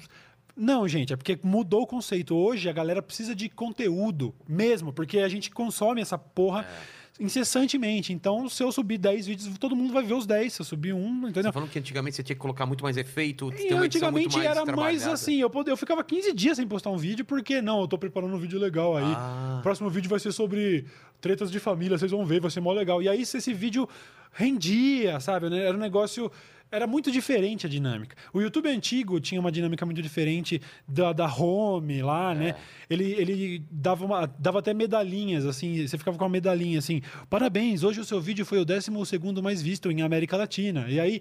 Não, 0.57 0.87
gente, 0.87 1.13
é 1.13 1.17
porque 1.17 1.39
mudou 1.43 1.83
o 1.83 1.87
conceito. 1.87 2.37
Hoje 2.37 2.69
a 2.69 2.73
galera 2.73 3.03
precisa 3.03 3.35
de 3.35 3.49
conteúdo 3.49 4.35
mesmo, 4.47 4.93
porque 4.93 5.19
a 5.19 5.29
gente 5.29 5.51
consome 5.51 6.01
essa 6.01 6.17
porra. 6.19 6.61
É. 6.99 7.02
Incessantemente. 7.23 8.13
Então, 8.13 8.49
se 8.49 8.63
eu 8.63 8.73
subir 8.73 8.99
10 8.99 9.27
vídeos, 9.27 9.59
todo 9.59 9.77
mundo 9.77 9.93
vai 9.93 10.03
ver 10.03 10.15
os 10.15 10.27
10. 10.27 10.53
Se 10.53 10.61
eu 10.61 10.67
subir 10.67 10.93
um, 10.93 11.21
Você 11.21 11.29
entendeu? 11.29 11.45
tá 11.45 11.53
falando 11.53 11.71
que 11.71 11.79
antigamente 11.79 12.17
você 12.17 12.23
tinha 12.23 12.35
que 12.35 12.41
colocar 12.41 12.67
muito 12.67 12.83
mais 12.83 12.97
efeito, 12.97 13.53
E 13.53 13.69
ter 13.69 13.75
uma 13.75 13.85
antigamente 13.85 14.37
mais 14.37 14.51
era 14.51 14.77
mais 14.77 15.07
assim, 15.07 15.41
eu, 15.41 15.51
eu 15.67 15.77
ficava 15.77 16.03
15 16.03 16.33
dias 16.33 16.57
sem 16.57 16.67
postar 16.67 16.91
um 16.91 16.97
vídeo, 16.97 17.25
porque 17.25 17.63
não, 17.63 17.83
eu 17.83 17.89
tô 17.89 17.97
preparando 17.97 18.35
um 18.35 18.39
vídeo 18.39 18.59
legal 18.59 18.97
aí. 18.97 19.05
Ah. 19.07 19.59
O 19.61 19.63
próximo 19.63 19.89
vídeo 19.89 20.11
vai 20.11 20.19
ser 20.19 20.33
sobre 20.33 20.85
tretas 21.21 21.51
de 21.51 21.61
família, 21.61 21.97
vocês 21.97 22.11
vão 22.11 22.25
ver, 22.25 22.41
vai 22.41 22.51
ser 22.51 22.61
mó 22.61 22.73
legal. 22.73 23.01
E 23.01 23.09
aí, 23.09 23.25
se 23.25 23.39
esse 23.39 23.55
vídeo 23.55 23.89
rendia, 24.33 25.21
sabe? 25.21 25.49
né? 25.49 25.65
Era 25.65 25.77
um 25.77 25.81
negócio. 25.81 26.31
Era 26.73 26.87
muito 26.87 27.13
diferente 27.13 27.67
a 27.67 27.69
dinâmica. 27.69 28.17
O 28.33 28.41
YouTube 28.41 28.67
antigo 28.69 29.21
tinha 29.21 29.39
uma 29.39 29.53
dinâmica 29.53 29.85
muito 29.85 30.01
diferente 30.01 30.61
da, 30.89 31.13
da 31.13 31.27
home 31.33 32.01
lá, 32.03 32.33
É. 32.33 32.35
né? 32.35 32.55
Ele, 32.89 33.13
ele 33.13 33.63
dava, 33.71 34.05
uma, 34.07 34.27
dava 34.27 34.61
até 34.61 34.73
medalhinhas, 34.73 35.45
assim, 35.45 35.87
você 35.87 35.99
ficava 35.99 36.17
com 36.17 36.25
uma 36.25 36.31
medalhinha 36.31 36.79
assim: 36.79 37.03
parabéns, 37.29 37.83
hoje 37.83 38.01
o 38.01 38.05
seu 38.05 38.21
vídeo 38.23 38.47
foi 38.47 38.59
o 38.59 38.65
12 38.65 38.91
segundo 39.05 39.43
mais 39.43 39.61
visto 39.61 39.91
em 39.91 40.01
América 40.01 40.37
Latina. 40.37 40.87
E 40.89 40.99
aí. 40.99 41.21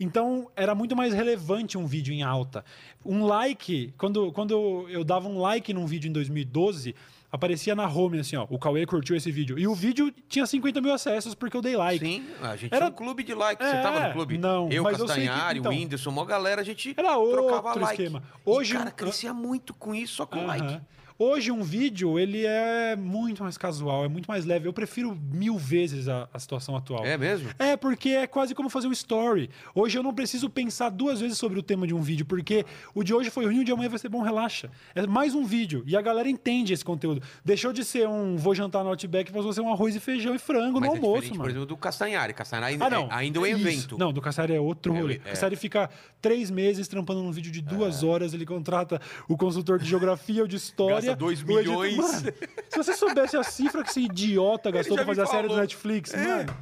Então, 0.00 0.48
era 0.56 0.74
muito 0.74 0.96
mais 0.96 1.12
relevante 1.12 1.76
um 1.78 1.86
vídeo 1.86 2.12
em 2.12 2.22
alta. 2.22 2.64
Um 3.04 3.24
like, 3.24 3.92
quando, 3.96 4.32
quando 4.32 4.86
eu 4.88 5.04
dava 5.04 5.28
um 5.28 5.38
like 5.38 5.72
num 5.72 5.86
vídeo 5.86 6.08
em 6.08 6.12
2012, 6.12 6.94
aparecia 7.32 7.74
na 7.74 7.88
home 7.88 8.20
assim, 8.20 8.36
ó, 8.36 8.46
o 8.50 8.58
Cauê 8.58 8.84
curtiu 8.84 9.16
esse 9.16 9.32
vídeo. 9.32 9.58
E 9.58 9.66
o 9.66 9.74
vídeo 9.74 10.12
tinha 10.28 10.46
50 10.46 10.80
mil 10.82 10.92
acessos 10.92 11.34
porque 11.34 11.56
eu 11.56 11.62
dei 11.62 11.74
like. 11.74 12.04
Sim, 12.04 12.24
a 12.42 12.54
gente 12.54 12.74
Era- 12.74 12.86
um 12.88 12.92
clube 12.92 13.24
de 13.24 13.34
likes. 13.34 13.66
Você 13.66 13.74
É, 13.76 13.82
tava 13.82 14.06
no 14.08 14.12
clube? 14.12 14.36
não, 14.38 14.70
Eu, 14.70 14.82
mas 14.84 14.98
eu 14.98 15.08
sei 15.08 15.22
que- 15.22 15.28
Castanhari, 15.28 15.58
então- 15.58 15.72
o 15.72 15.74
Whindersson, 15.74 16.10
uma 16.10 16.26
galera, 16.26 16.60
a 16.60 16.64
gente 16.64 16.90
Era 16.96 17.08
trocava 17.14 17.68
outro 17.68 17.80
like. 17.80 18.02
esquema. 18.02 18.22
E, 18.36 18.40
Hoje 18.50 18.74
cara, 18.74 18.90
um- 18.90 18.92
crescia 18.92 19.32
muito 19.32 19.72
com 19.74 19.94
isso, 19.94 20.14
só 20.14 20.26
com 20.26 20.36
Aham. 20.38 20.46
like. 20.46 20.80
Hoje 21.18 21.50
um 21.52 21.62
vídeo, 21.62 22.18
ele 22.18 22.44
é 22.44 22.96
muito 22.96 23.42
mais 23.42 23.56
casual, 23.58 24.04
é 24.04 24.08
muito 24.08 24.26
mais 24.26 24.44
leve. 24.44 24.66
Eu 24.66 24.72
prefiro 24.72 25.16
mil 25.32 25.56
vezes 25.58 26.08
a, 26.08 26.28
a 26.32 26.38
situação 26.38 26.74
atual. 26.76 27.04
É 27.04 27.16
mesmo? 27.16 27.50
É, 27.58 27.76
porque 27.76 28.08
é 28.10 28.26
quase 28.26 28.54
como 28.54 28.68
fazer 28.68 28.88
um 28.88 28.92
story. 28.92 29.50
Hoje 29.74 29.98
eu 29.98 30.02
não 30.02 30.12
preciso 30.14 30.48
pensar 30.50 30.88
duas 30.90 31.20
vezes 31.20 31.38
sobre 31.38 31.58
o 31.58 31.62
tema 31.62 31.86
de 31.86 31.94
um 31.94 32.00
vídeo, 32.00 32.24
porque 32.26 32.64
o 32.94 33.04
de 33.04 33.14
hoje 33.14 33.30
foi 33.30 33.44
ruim, 33.44 33.60
o 33.60 33.64
de 33.64 33.70
amanhã 33.72 33.88
vai 33.88 33.98
ser 33.98 34.08
bom, 34.08 34.22
relaxa. 34.22 34.70
É 34.94 35.06
mais 35.06 35.34
um 35.34 35.44
vídeo. 35.44 35.82
E 35.86 35.96
a 35.96 36.00
galera 36.00 36.28
entende 36.28 36.72
esse 36.72 36.84
conteúdo. 36.84 37.22
Deixou 37.44 37.72
de 37.72 37.84
ser 37.84 38.08
um 38.08 38.36
vou 38.36 38.54
jantar 38.54 38.82
no 38.82 38.90
Outback, 38.90 39.30
passou 39.30 39.50
a 39.50 39.54
ser 39.54 39.60
um 39.60 39.70
arroz 39.72 39.94
e 39.94 40.00
feijão 40.00 40.34
e 40.34 40.38
frango 40.38 40.80
Mas 40.80 40.88
no 40.90 40.96
é 40.96 40.98
almoço, 40.98 41.28
mano. 41.30 41.40
por 41.42 41.50
exemplo, 41.50 41.66
do 41.66 41.76
Castanhari. 41.76 42.32
Castanhari 42.34 42.76
Ah, 42.80 42.90
não. 42.90 43.04
é- 43.04 43.08
ainda 43.10 43.38
é 43.38 43.42
um 43.42 43.46
Isso. 43.46 43.56
evento. 43.68 43.98
Não, 43.98 44.12
do 44.12 44.20
Cassari 44.20 44.54
é 44.54 44.60
outro 44.60 44.94
É, 44.94 45.00
rolê. 45.00 45.14
é. 45.14 45.18
O 45.18 45.20
Cassari 45.30 45.56
fica 45.56 45.88
três 46.20 46.50
meses 46.50 46.88
trampando 46.88 47.22
num 47.22 47.30
vídeo 47.32 47.52
de 47.52 47.60
duas 47.60 48.02
horas, 48.02 48.32
ele 48.34 48.46
contrata 48.46 49.00
o 49.28 49.36
consultor 49.36 49.78
de 49.78 49.88
geografia 49.88 50.42
ou 50.42 50.48
de 50.48 50.56
história. 50.56 51.01
Gasta 51.06 51.16
dois 51.16 51.42
o 51.42 51.58
editor- 51.58 51.84
milhões. 51.84 51.96
Mano, 51.96 52.32
se 52.68 52.76
você 52.76 52.92
soubesse 52.94 53.36
a 53.36 53.42
cifra 53.42 53.82
que 53.82 53.90
esse 53.90 54.00
idiota 54.00 54.70
gastou 54.70 54.96
pra 54.96 55.06
fazer 55.06 55.22
a 55.22 55.26
série 55.26 55.48
do. 55.48 55.56
Netflix, 55.56 56.12
mano. 56.14 56.54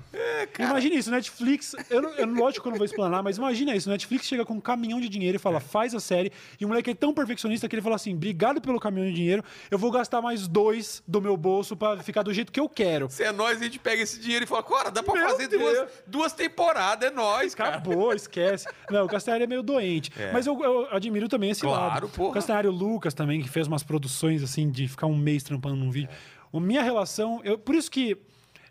Imagina 0.58 0.94
isso, 0.94 1.10
Netflix. 1.10 1.74
Eu, 1.88 2.02
não- 2.02 2.10
eu, 2.10 2.26
lógico 2.26 2.62
que 2.62 2.68
eu 2.68 2.70
não 2.72 2.78
vou 2.78 2.84
explanar, 2.84 3.22
mas 3.22 3.36
imagina 3.36 3.74
isso. 3.74 3.88
Netflix 3.88 4.26
chega 4.26 4.44
com 4.44 4.54
um 4.54 4.60
caminhão 4.60 5.00
de 5.00 5.08
dinheiro 5.08 5.36
e 5.36 5.38
fala, 5.38 5.60
faz 5.60 5.94
a 5.94 6.00
série. 6.00 6.32
E 6.60 6.64
o 6.64 6.68
moleque 6.68 6.90
é 6.90 6.94
tão 6.94 7.12
perfeccionista 7.14 7.68
que 7.68 7.74
ele 7.74 7.82
fala 7.82 7.96
assim: 7.96 8.14
obrigado 8.14 8.60
pelo 8.60 8.78
caminhão 8.80 9.06
de 9.08 9.14
dinheiro, 9.14 9.44
eu 9.70 9.78
vou 9.78 9.90
gastar 9.90 10.20
mais 10.20 10.46
dois 10.48 11.02
do 11.06 11.20
meu 11.20 11.36
bolso 11.36 11.76
pra 11.76 11.98
ficar 12.02 12.22
do 12.22 12.32
jeito 12.32 12.52
que 12.52 12.60
eu 12.60 12.68
quero. 12.68 13.08
Se 13.10 13.22
é 13.24 13.32
nós, 13.32 13.60
a 13.60 13.64
gente 13.64 13.78
pega 13.78 14.02
esse 14.02 14.18
dinheiro 14.20 14.44
e 14.44 14.48
fala, 14.48 14.62
cara, 14.62 14.90
dá 14.90 15.02
pra 15.02 15.14
Meu 15.14 15.28
fazer 15.28 15.48
Deus. 15.48 15.62
duas, 15.62 15.88
duas 16.06 16.32
temporadas, 16.32 17.08
é 17.10 17.12
nós, 17.12 17.54
cara. 17.54 17.76
Acabou, 17.76 18.12
esquece. 18.12 18.66
Não, 18.90 19.04
o 19.04 19.08
Castanhari 19.08 19.44
é 19.44 19.46
meio 19.46 19.62
doente. 19.62 20.10
Mas 20.32 20.46
eu, 20.46 20.60
eu 20.62 20.88
admiro 20.90 21.28
também 21.28 21.50
esse 21.50 21.60
Claro, 21.62 21.94
lado. 21.94 22.08
porra. 22.08 22.30
O 22.30 22.32
Castanhari, 22.32 22.68
o 22.68 22.70
Lucas 22.72 23.14
também, 23.14 23.40
que 23.40 23.48
fez 23.48 23.66
umas 23.66 23.82
produções 23.82 24.29
assim, 24.42 24.70
de 24.70 24.86
ficar 24.88 25.06
um 25.06 25.16
mês 25.16 25.42
trampando 25.42 25.76
num 25.76 25.90
vídeo. 25.90 26.10
A 26.52 26.60
minha 26.60 26.82
relação. 26.82 27.40
Eu, 27.44 27.58
por 27.58 27.74
isso 27.74 27.90
que 27.90 28.16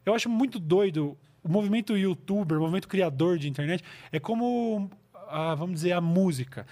eu 0.06 0.14
acho 0.14 0.30
muito 0.30 0.60
doido 0.60 1.18
o 1.44 1.50
movimento 1.50 1.98
youtuber, 1.98 2.58
o 2.58 2.62
movimento 2.62 2.88
criador 2.88 3.38
de 3.38 3.48
internet. 3.50 3.84
É 4.12 4.20
como, 4.20 4.90
ah, 5.30 5.56
vamos 5.56 5.76
dizer, 5.76 5.94
a 5.94 6.02
música. 6.02 6.66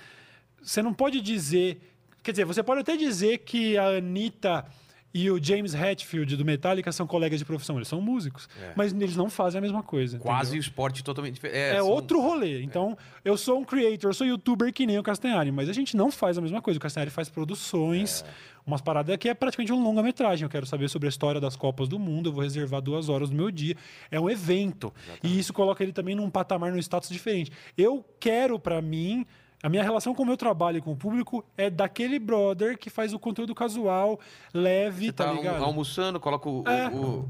Você 0.61 0.81
não 0.81 0.93
pode 0.93 1.21
dizer. 1.21 1.79
Quer 2.23 2.31
dizer, 2.31 2.45
você 2.45 2.61
pode 2.61 2.81
até 2.81 2.97
dizer 2.97 3.39
que 3.39 3.77
a 3.77 3.97
Anitta 3.97 4.65
e 5.13 5.31
o 5.31 5.41
James 5.41 5.73
Hetfield 5.73 6.35
do 6.35 6.43
Metallica 6.43 6.91
são 6.91 7.07
colegas 7.07 7.39
de 7.39 7.45
profissão. 7.45 7.77
Eles 7.77 7.87
são 7.87 8.01
músicos. 8.01 8.49
Mas 8.75 8.91
eles 8.91 9.15
não 9.15 9.29
fazem 9.29 9.59
a 9.59 9.61
mesma 9.61 9.81
coisa. 9.81 10.19
Quase 10.19 10.49
entendeu? 10.49 10.59
o 10.59 10.61
esporte 10.61 11.03
totalmente 11.03 11.35
diferente. 11.35 11.57
É 11.57 11.77
são- 11.77 11.87
outro 11.87 12.21
rolê. 12.21 12.61
Então, 12.61 12.97
eu 13.23 13.37
sou 13.37 13.59
um 13.59 13.63
creator, 13.63 14.09
eu 14.09 14.13
sou 14.13 14.27
youtuber 14.27 14.71
que 14.73 14.85
nem 14.85 14.99
o 14.99 15.03
Castanhari, 15.03 15.51
mas 15.51 15.69
a 15.69 15.73
gente 15.73 15.95
não 15.95 16.11
faz 16.11 16.37
a 16.37 16.41
mesma 16.41 16.61
coisa. 16.61 16.77
O 16.77 16.81
Castanhari 16.81 17.09
faz 17.09 17.29
produções, 17.29 18.23
umas 18.67 18.81
paradas 18.81 19.15
que 19.15 19.29
é 19.29 19.33
praticamente 19.33 19.71
um 19.71 19.81
longa-metragem. 19.81 20.43
Eu 20.43 20.49
quero 20.49 20.65
saber 20.65 20.89
sobre 20.89 21.07
a 21.07 21.09
história 21.09 21.39
das 21.39 21.55
Copas 21.55 21.87
do 21.87 21.97
Mundo, 21.97 22.29
eu 22.29 22.33
vou 22.33 22.43
reservar 22.43 22.81
duas 22.81 23.07
horas 23.07 23.29
do 23.29 23.35
meu 23.35 23.49
dia. 23.49 23.77
É 24.11 24.19
um 24.19 24.29
evento. 24.29 24.93
E 25.23 25.39
isso 25.39 25.53
coloca 25.53 25.81
ele 25.81 25.93
também 25.93 26.13
num 26.13 26.29
patamar, 26.29 26.71
num 26.71 26.77
status 26.77 27.09
diferente. 27.09 27.51
Eu 27.77 28.05
quero, 28.19 28.59
pra 28.59 28.81
mim. 28.81 29.25
A 29.63 29.69
minha 29.69 29.81
relação 29.81 30.13
com 30.13 30.21
o 30.21 30.25
meu 30.25 30.37
trabalho 30.37 30.77
e 30.77 30.81
com 30.81 30.91
o 30.91 30.95
público 30.95 31.43
é 31.57 31.67
daquele 31.67 32.19
brother 32.19 32.77
que 32.77 32.91
faz 32.91 33.11
o 33.11 33.17
conteúdo 33.17 33.55
casual, 33.55 34.19
leve, 34.53 35.07
Você 35.07 35.11
tá, 35.13 35.25
tá 35.25 35.33
ligado? 35.33 35.63
almoçando, 35.63 36.19
coloca 36.19 36.47
o, 36.47 36.63
É. 36.67 36.87
o, 36.89 37.27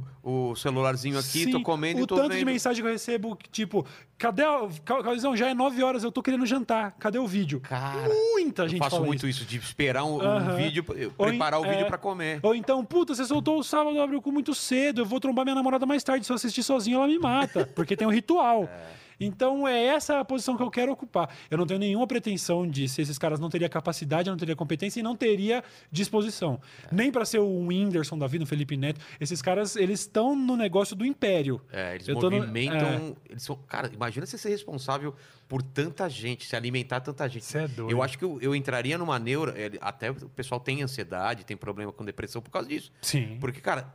o 0.52 0.56
celularzinho 0.58 1.18
aqui, 1.18 1.46
Sim, 1.46 1.52
tô 1.52 1.62
comendo 1.62 2.02
o 2.02 2.04
e 2.04 2.06
tô 2.06 2.16
tanto 2.18 2.28
vendo. 2.30 2.40
de 2.40 2.44
mensagem 2.46 2.82
que 2.84 2.88
eu 2.88 2.92
recebo, 2.92 3.38
tipo, 3.50 3.86
cadê 4.18 4.44
a. 4.44 4.68
Ca- 4.84 5.02
Calizão, 5.04 5.38
já 5.38 5.48
é 5.48 5.54
9 5.54 5.82
horas, 5.82 6.04
eu 6.04 6.12
tô 6.12 6.22
querendo 6.22 6.46
jantar. 6.46 6.92
Cadê 7.00 7.18
o 7.18 7.26
vídeo? 7.26 7.62
Cara, 7.62 8.10
Muita 8.34 8.64
eu 8.64 8.68
gente 8.68 8.80
faço 8.80 8.98
fala 8.98 9.06
muito 9.08 9.26
isso. 9.26 9.44
isso, 9.44 9.50
de 9.50 9.58
esperar 9.58 10.04
um, 10.04 10.18
um 10.18 10.22
Aham. 10.22 10.56
vídeo, 10.58 10.84
preparar 10.84 11.62
em- 11.62 11.66
o 11.66 11.70
vídeo 11.70 11.86
é. 11.86 11.88
pra 11.88 11.98
comer. 11.98 12.42
Ou 12.44 12.54
então, 12.54 12.84
puta, 12.84 13.16
você 13.16 13.24
soltou 13.24 13.58
o 13.58 13.64
sábado, 13.64 14.02
abriu 14.02 14.20
o 14.20 14.22
cu 14.22 14.34
muito 14.34 14.54
cedo, 14.54 15.00
eu 15.00 15.06
vou 15.06 15.22
trombar 15.22 15.46
minha 15.46 15.56
namorada 15.56 15.86
mais 15.86 16.04
tarde. 16.04 16.26
Se 16.26 16.32
eu 16.34 16.36
assistir 16.36 16.62
sozinho, 16.62 16.98
ela 16.98 17.08
me 17.08 17.18
mata, 17.18 17.66
porque 17.74 17.96
tem 17.96 18.06
um 18.06 18.12
ritual. 18.12 18.68
Então 19.20 19.68
é 19.68 19.86
essa 19.86 20.20
a 20.20 20.26
posição 20.26 20.56
que 20.56 20.64
eu 20.64 20.70
quero 20.70 20.92
ocupar. 20.92 21.30
Eu 21.50 21.58
não 21.58 21.66
tenho 21.66 21.80
nenhuma 21.80 22.06
pretensão 22.08 22.68
de 22.68 22.88
se 22.88 23.02
esses 23.02 23.18
caras 23.18 23.40
não 23.40 23.50
teriam 23.50 23.70
capacidade, 23.70 24.30
não 24.30 24.38
teriam 24.38 24.56
competência 24.56 25.00
e 25.00 25.04
não 25.04 25.16
teria 25.16 25.64
disposição. 25.92 26.60
Nem 26.92 27.12
para 27.12 27.26
ser 27.26 27.40
o 27.40 27.68
Whindersson 27.68 28.18
da 28.18 28.28
vida, 28.28 28.44
o 28.44 28.48
Felipe 28.48 28.78
Neto. 28.78 29.00
Esses 29.20 29.42
caras, 29.42 29.76
eles 29.76 30.02
estão 30.02 30.36
no 30.36 30.56
negócio 30.56 30.96
do 30.96 31.06
império. 31.06 31.62
É, 31.72 31.96
eles 31.96 32.08
Eu 32.08 32.18
tô 32.20 32.30
no- 32.30 32.38
movimentam. 32.38 33.16
Eles 33.30 33.44
são, 33.44 33.56
cara, 33.56 33.90
imagina 33.94 34.26
você 34.26 34.38
ser 34.38 34.50
responsável 34.50 35.16
por 35.48 35.62
tanta 35.64 36.10
gente, 36.10 36.46
se 36.46 36.56
alimentar 36.56 37.00
tanta 37.00 37.28
gente. 37.28 37.46
Cê 37.46 37.60
é 37.60 37.68
doido. 37.68 37.92
Eu 37.92 38.04
acho 38.04 38.18
que 38.18 38.26
eu, 38.26 38.38
eu 38.42 38.54
entraria 38.56 38.98
numa 38.98 39.18
neura. 39.18 39.54
é, 39.58 39.72
Até 39.82 40.12
o 40.12 40.30
pessoal 40.30 40.60
tem 40.60 40.84
ansiedade, 40.84 41.46
tem 41.46 41.56
problema 41.58 41.92
com 41.92 42.04
depressão 42.06 42.42
por 42.42 42.52
causa 42.52 42.68
disso. 42.68 42.92
Sim. 43.02 43.38
Porque, 43.40 43.62
cara, 43.62 43.94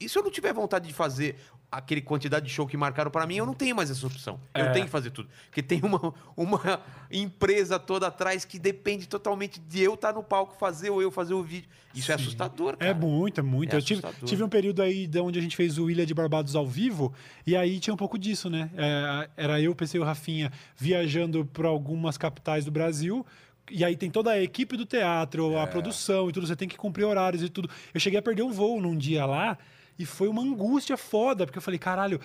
e 0.00 0.08
se 0.08 0.18
eu 0.18 0.22
não 0.22 0.30
tiver 0.30 0.52
vontade 0.52 0.88
de 0.88 0.92
fazer 0.94 1.36
aquele 1.70 2.00
quantidade 2.00 2.46
de 2.46 2.52
show 2.52 2.66
que 2.66 2.76
marcaram 2.76 3.10
pra 3.10 3.26
mim, 3.26 3.36
eu 3.36 3.46
não 3.46 3.52
tenho 3.52 3.76
mais 3.76 3.90
essa 3.90 4.06
opção. 4.06 4.40
É. 4.54 4.62
Eu 4.62 4.72
tenho 4.72 4.86
que 4.86 4.90
fazer 4.90 5.10
tudo. 5.10 5.28
Porque 5.46 5.62
tem 5.62 5.80
uma, 5.82 6.14
uma 6.36 6.80
empresa 7.10 7.78
toda 7.78 8.06
atrás 8.06 8.44
que 8.44 8.58
depende 8.58 9.06
totalmente 9.06 9.60
de 9.60 9.80
eu 9.82 9.94
estar 9.94 10.12
no 10.14 10.22
palco 10.22 10.56
fazer 10.58 10.90
ou 10.90 11.02
eu 11.02 11.10
fazer 11.10 11.34
o 11.34 11.42
vídeo. 11.42 11.68
Isso 11.94 12.10
é 12.10 12.14
assustador, 12.14 12.76
cara. 12.76 12.90
É 12.90 12.94
muito, 12.94 13.40
é 13.40 13.42
muito. 13.42 13.74
É 13.74 13.76
eu 13.76 13.82
tive, 13.82 14.02
tive 14.24 14.42
um 14.42 14.48
período 14.48 14.82
aí 14.82 15.06
de 15.06 15.20
onde 15.20 15.38
a 15.38 15.42
gente 15.42 15.56
fez 15.56 15.78
o 15.78 15.90
Ilha 15.90 16.06
de 16.06 16.14
Barbados 16.14 16.54
ao 16.56 16.66
vivo, 16.66 17.12
e 17.46 17.56
aí 17.56 17.80
tinha 17.80 17.92
um 17.92 17.96
pouco 17.96 18.18
disso, 18.18 18.48
né? 18.48 18.70
É, 18.76 19.28
era 19.36 19.60
eu, 19.60 19.74
PC 19.74 19.98
e 19.98 20.00
o 20.00 20.04
Rafinha 20.04 20.52
viajando 20.76 21.44
para 21.44 21.68
algumas 21.68 22.16
capitais 22.16 22.64
do 22.64 22.70
Brasil. 22.70 23.26
E 23.70 23.84
aí 23.84 23.96
tem 23.96 24.10
toda 24.10 24.30
a 24.30 24.42
equipe 24.42 24.76
do 24.76 24.86
teatro, 24.86 25.52
É. 25.52 25.62
a 25.62 25.66
produção 25.66 26.30
e 26.30 26.32
tudo, 26.32 26.46
você 26.46 26.56
tem 26.56 26.68
que 26.68 26.76
cumprir 26.76 27.04
horários 27.04 27.42
e 27.42 27.50
tudo. 27.50 27.68
Eu 27.92 28.00
cheguei 28.00 28.18
a 28.18 28.22
perder 28.22 28.42
um 28.42 28.50
voo 28.52 28.80
num 28.80 28.96
dia 28.96 29.26
lá 29.26 29.58
e 29.98 30.06
foi 30.06 30.28
uma 30.28 30.42
angústia 30.42 30.96
foda, 30.96 31.44
porque 31.46 31.58
eu 31.58 31.62
falei, 31.62 31.78
caralho, 31.78 32.20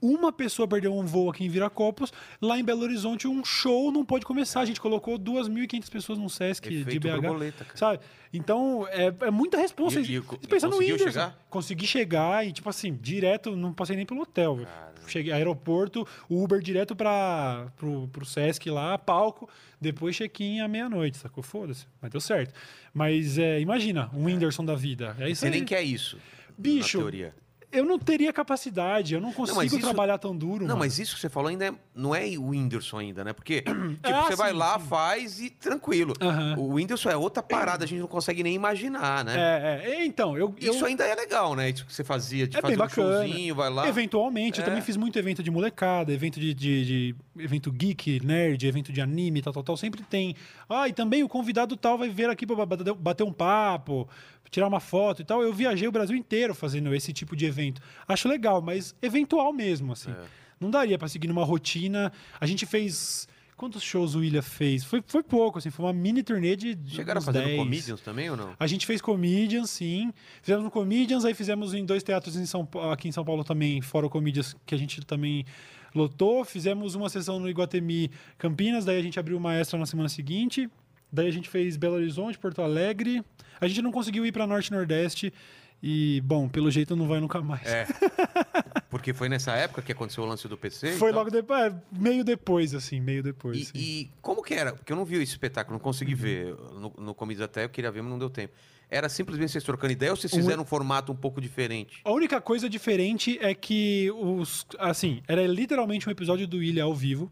uma 0.00 0.32
pessoa 0.32 0.68
perdeu 0.68 0.96
um 0.96 1.04
voo 1.04 1.28
aqui 1.28 1.44
em 1.44 1.48
Viracopos, 1.48 2.12
lá 2.40 2.56
em 2.56 2.62
Belo 2.64 2.82
Horizonte 2.82 3.26
um 3.26 3.44
show 3.44 3.90
não 3.90 4.04
pode 4.04 4.24
começar. 4.24 4.60
A 4.60 4.64
gente 4.64 4.80
colocou 4.80 5.18
2.500 5.18 5.90
pessoas 5.90 6.18
no 6.20 6.30
Sesc 6.30 6.68
de 6.68 6.82
Efeito 6.82 7.00
BH. 7.08 7.12
borboleta, 7.20 7.64
cara. 7.64 7.76
Sabe? 7.76 8.00
Então, 8.32 8.86
é, 8.90 9.12
é 9.22 9.30
muita 9.32 9.56
responsa. 9.56 9.98
E- 10.00 10.16
e- 10.16 10.46
pensa 10.48 10.68
no 10.68 10.76
Whindersson. 10.78 11.04
chegar? 11.10 11.38
Consegui 11.50 11.84
chegar 11.86 12.46
e, 12.46 12.52
tipo 12.52 12.68
assim, 12.68 12.94
direto, 12.94 13.56
não 13.56 13.72
passei 13.72 13.96
nem 13.96 14.06
pelo 14.06 14.20
hotel. 14.22 14.60
Cheguei 15.08 15.32
aeroporto, 15.32 16.06
Uber 16.30 16.60
direto 16.60 16.94
para 16.94 17.66
pro, 17.76 18.06
pro 18.08 18.24
Sesc 18.26 18.68
lá, 18.70 18.96
palco, 18.98 19.48
depois 19.80 20.14
check-in 20.14 20.60
à 20.60 20.68
meia-noite, 20.68 21.16
sacou? 21.16 21.42
Foda-se, 21.42 21.86
mas 22.00 22.10
deu 22.10 22.20
certo. 22.20 22.52
Mas 22.94 23.36
é, 23.38 23.58
imagina, 23.58 24.10
um 24.14 24.26
Whindersson 24.26 24.64
da 24.64 24.74
vida. 24.74 25.16
É 25.18 25.30
isso 25.30 25.40
Você 25.40 25.46
aí. 25.46 25.52
nem 25.52 25.64
quer 25.64 25.82
isso. 25.82 26.18
Bicho, 26.58 26.98
Na 26.98 27.02
teoria. 27.04 27.34
eu 27.70 27.84
não 27.84 27.98
teria 27.98 28.32
capacidade, 28.32 29.14
eu 29.14 29.20
não 29.20 29.32
consigo 29.32 29.56
mas 29.58 29.70
isso- 29.72 29.80
trabalhar 29.80 30.18
tão 30.18 30.34
duro. 30.36 30.62
Não, 30.62 30.68
mano. 30.68 30.78
mas 30.80 30.98
isso 30.98 31.14
que 31.14 31.20
você 31.20 31.28
falou 31.28 31.48
ainda 31.50 31.66
é- 31.66 31.72
não 31.94 32.14
é 32.14 32.26
o 32.38 32.46
Whindersson 32.48 32.98
ainda, 32.98 33.22
né? 33.24 33.32
Porque, 33.32 33.60
tipo, 33.62 33.98
Ah, 34.02 34.22
você 34.24 34.34
vai 34.36 34.52
sim, 34.52 34.56
lá, 34.56 34.78
sim. 34.80 34.86
faz 34.86 35.40
e 35.40 35.50
tranquilo. 35.50 36.14
O 36.56 36.74
Whindersson 36.74 37.10
é 37.10 37.16
outra 37.16 37.42
parada, 37.42 37.84
a 37.84 37.86
gente 37.86 38.00
não 38.00 38.06
consegue 38.08 38.42
nem 38.42 38.54
imaginar, 38.54 39.24
né? 39.24 39.34
É, 39.36 39.90
é, 39.96 40.04
então, 40.06 40.36
eu. 40.36 40.54
eu- 40.60 40.72
Isso 40.72 40.84
ainda 40.86 41.04
é 41.04 41.14
legal, 41.14 41.54
né? 41.54 41.68
Isso 41.70 41.84
que 41.86 41.92
você 41.92 42.02
fazia, 42.02 42.46
de 42.48 42.56
É 42.56 42.60
fazer 42.62 42.74
bem 42.76 42.84
um 42.84 42.88
bacana. 42.88 43.22
showzinho, 43.26 43.54
vai 43.54 43.70
lá. 43.70 43.86
Eventualmente, 43.88 44.58
eu 44.60 44.62
É. 44.62 44.66
também 44.66 44.80
fiz 44.82 44.96
muito 44.96 45.18
evento 45.18 45.42
de 45.42 45.50
molecada, 45.50 46.10
evento 46.12 46.40
de, 46.40 46.54
de- 46.54 46.84
de- 46.84 47.16
evento 47.38 47.70
geek, 47.70 48.24
nerd, 48.24 48.66
evento 48.66 48.92
de 48.92 49.00
anime, 49.00 49.42
tal, 49.42 49.52
tal, 49.52 49.62
tal. 49.62 49.76
Sempre 49.76 50.02
tem. 50.02 50.34
Ah, 50.68 50.88
e 50.88 50.92
também 50.92 51.22
o 51.22 51.28
convidado 51.28 51.76
tal 51.76 51.98
vai 51.98 52.08
vir 52.08 52.28
aqui 52.30 52.46
pra 52.46 52.64
bater 52.66 53.24
um 53.24 53.32
papo, 53.32 54.08
tirar 54.50 54.66
uma 54.66 54.80
foto 54.80 55.22
e 55.22 55.24
tal. 55.24 55.42
Eu 55.42 55.52
viajei 55.52 55.86
o 55.88 55.92
Brasil 55.92 56.16
inteiro 56.16 56.54
fazendo 56.54 56.94
esse 56.94 57.12
tipo 57.12 57.36
de 57.36 57.46
evento. 57.46 57.80
Acho 58.06 58.28
legal, 58.28 58.60
mas 58.60 58.94
eventual 59.00 59.52
mesmo, 59.52 59.92
assim. 59.92 60.10
É. 60.10 60.24
Não 60.60 60.70
daria 60.70 60.98
pra 60.98 61.08
seguir 61.08 61.28
numa 61.28 61.44
rotina. 61.44 62.12
A 62.40 62.46
gente 62.46 62.66
fez. 62.66 63.28
Quantos 63.56 63.82
shows 63.82 64.14
o 64.14 64.20
William 64.20 64.40
fez? 64.40 64.84
Foi, 64.84 65.02
foi 65.04 65.20
pouco, 65.20 65.58
assim, 65.58 65.68
foi 65.68 65.84
uma 65.86 65.92
mini 65.92 66.22
turnê 66.22 66.54
de. 66.54 66.78
Chegaram 66.86 67.18
a 67.18 67.22
fazer 67.22 67.40
no 67.40 67.46
10. 67.46 67.58
Comedians 67.58 68.00
também 68.00 68.30
ou 68.30 68.36
não? 68.36 68.54
A 68.58 68.66
gente 68.68 68.86
fez 68.86 69.00
Comedians, 69.00 69.70
sim. 69.70 70.12
Fizemos 70.40 70.62
no 70.62 70.70
Comedians, 70.70 71.24
aí 71.24 71.34
fizemos 71.34 71.74
em 71.74 71.84
dois 71.84 72.04
teatros 72.04 72.36
em 72.36 72.46
São, 72.46 72.68
aqui 72.92 73.08
em 73.08 73.12
São 73.12 73.24
Paulo 73.24 73.42
também, 73.42 73.80
fora 73.82 74.06
o 74.06 74.10
Comedians, 74.10 74.54
que 74.64 74.76
a 74.76 74.78
gente 74.78 75.00
também 75.00 75.44
lotou. 75.92 76.44
Fizemos 76.44 76.94
uma 76.94 77.08
sessão 77.08 77.40
no 77.40 77.50
Iguatemi 77.50 78.12
Campinas, 78.36 78.84
daí 78.84 78.96
a 78.96 79.02
gente 79.02 79.18
abriu 79.18 79.36
uma 79.36 79.52
extra 79.56 79.76
na 79.76 79.86
semana 79.86 80.08
seguinte. 80.08 80.70
Daí 81.12 81.28
a 81.28 81.32
gente 81.32 81.48
fez 81.48 81.76
Belo 81.76 81.94
Horizonte, 81.94 82.38
Porto 82.38 82.60
Alegre. 82.62 83.24
A 83.60 83.66
gente 83.66 83.82
não 83.82 83.90
conseguiu 83.92 84.24
ir 84.26 84.32
para 84.32 84.46
Norte 84.46 84.68
e 84.68 84.72
Nordeste. 84.72 85.32
E, 85.80 86.20
bom, 86.24 86.48
pelo 86.48 86.70
jeito 86.72 86.96
não 86.96 87.06
vai 87.06 87.20
nunca 87.20 87.40
mais. 87.40 87.64
É. 87.66 87.86
Porque 88.90 89.12
foi 89.12 89.28
nessa 89.28 89.52
época 89.52 89.80
que 89.82 89.92
aconteceu 89.92 90.24
o 90.24 90.26
lance 90.26 90.48
do 90.48 90.56
PC? 90.56 90.92
Foi 90.92 91.10
então? 91.10 91.20
logo 91.20 91.30
depois, 91.30 91.60
é, 91.72 91.74
meio 91.92 92.24
depois, 92.24 92.74
assim, 92.74 93.00
meio 93.00 93.22
depois. 93.22 93.56
E, 93.58 93.64
sim. 93.66 93.72
e 93.76 94.10
como 94.20 94.42
que 94.42 94.54
era? 94.54 94.72
Porque 94.74 94.90
eu 94.92 94.96
não 94.96 95.04
vi 95.04 95.16
esse 95.16 95.32
espetáculo, 95.32 95.74
não 95.74 95.80
consegui 95.80 96.12
Uhum. 96.14 96.18
ver. 96.18 96.54
No, 96.74 96.92
no 96.98 97.14
Comedians 97.14 97.44
até 97.44 97.64
eu 97.64 97.68
queria 97.68 97.90
ver, 97.92 98.02
mas 98.02 98.10
não 98.10 98.18
deu 98.18 98.28
tempo. 98.30 98.54
Era 98.90 99.08
simplesmente 99.08 99.52
vocês 99.52 99.62
trocando 99.62 99.92
ideia 99.92 100.10
ou 100.10 100.16
vocês 100.16 100.32
Um- 100.32 100.36
fizeram 100.36 100.62
um 100.62 100.66
formato 100.66 101.12
um 101.12 101.16
pouco 101.16 101.40
diferente? 101.40 102.00
A 102.04 102.10
única 102.10 102.40
coisa 102.40 102.68
diferente 102.68 103.38
é 103.40 103.54
que 103.54 104.10
os. 104.16 104.66
Assim, 104.78 105.22
era 105.28 105.46
literalmente 105.46 106.08
um 106.08 106.10
episódio 106.10 106.48
do 106.48 106.62
Ilha 106.62 106.84
ao 106.84 106.94
vivo. 106.94 107.30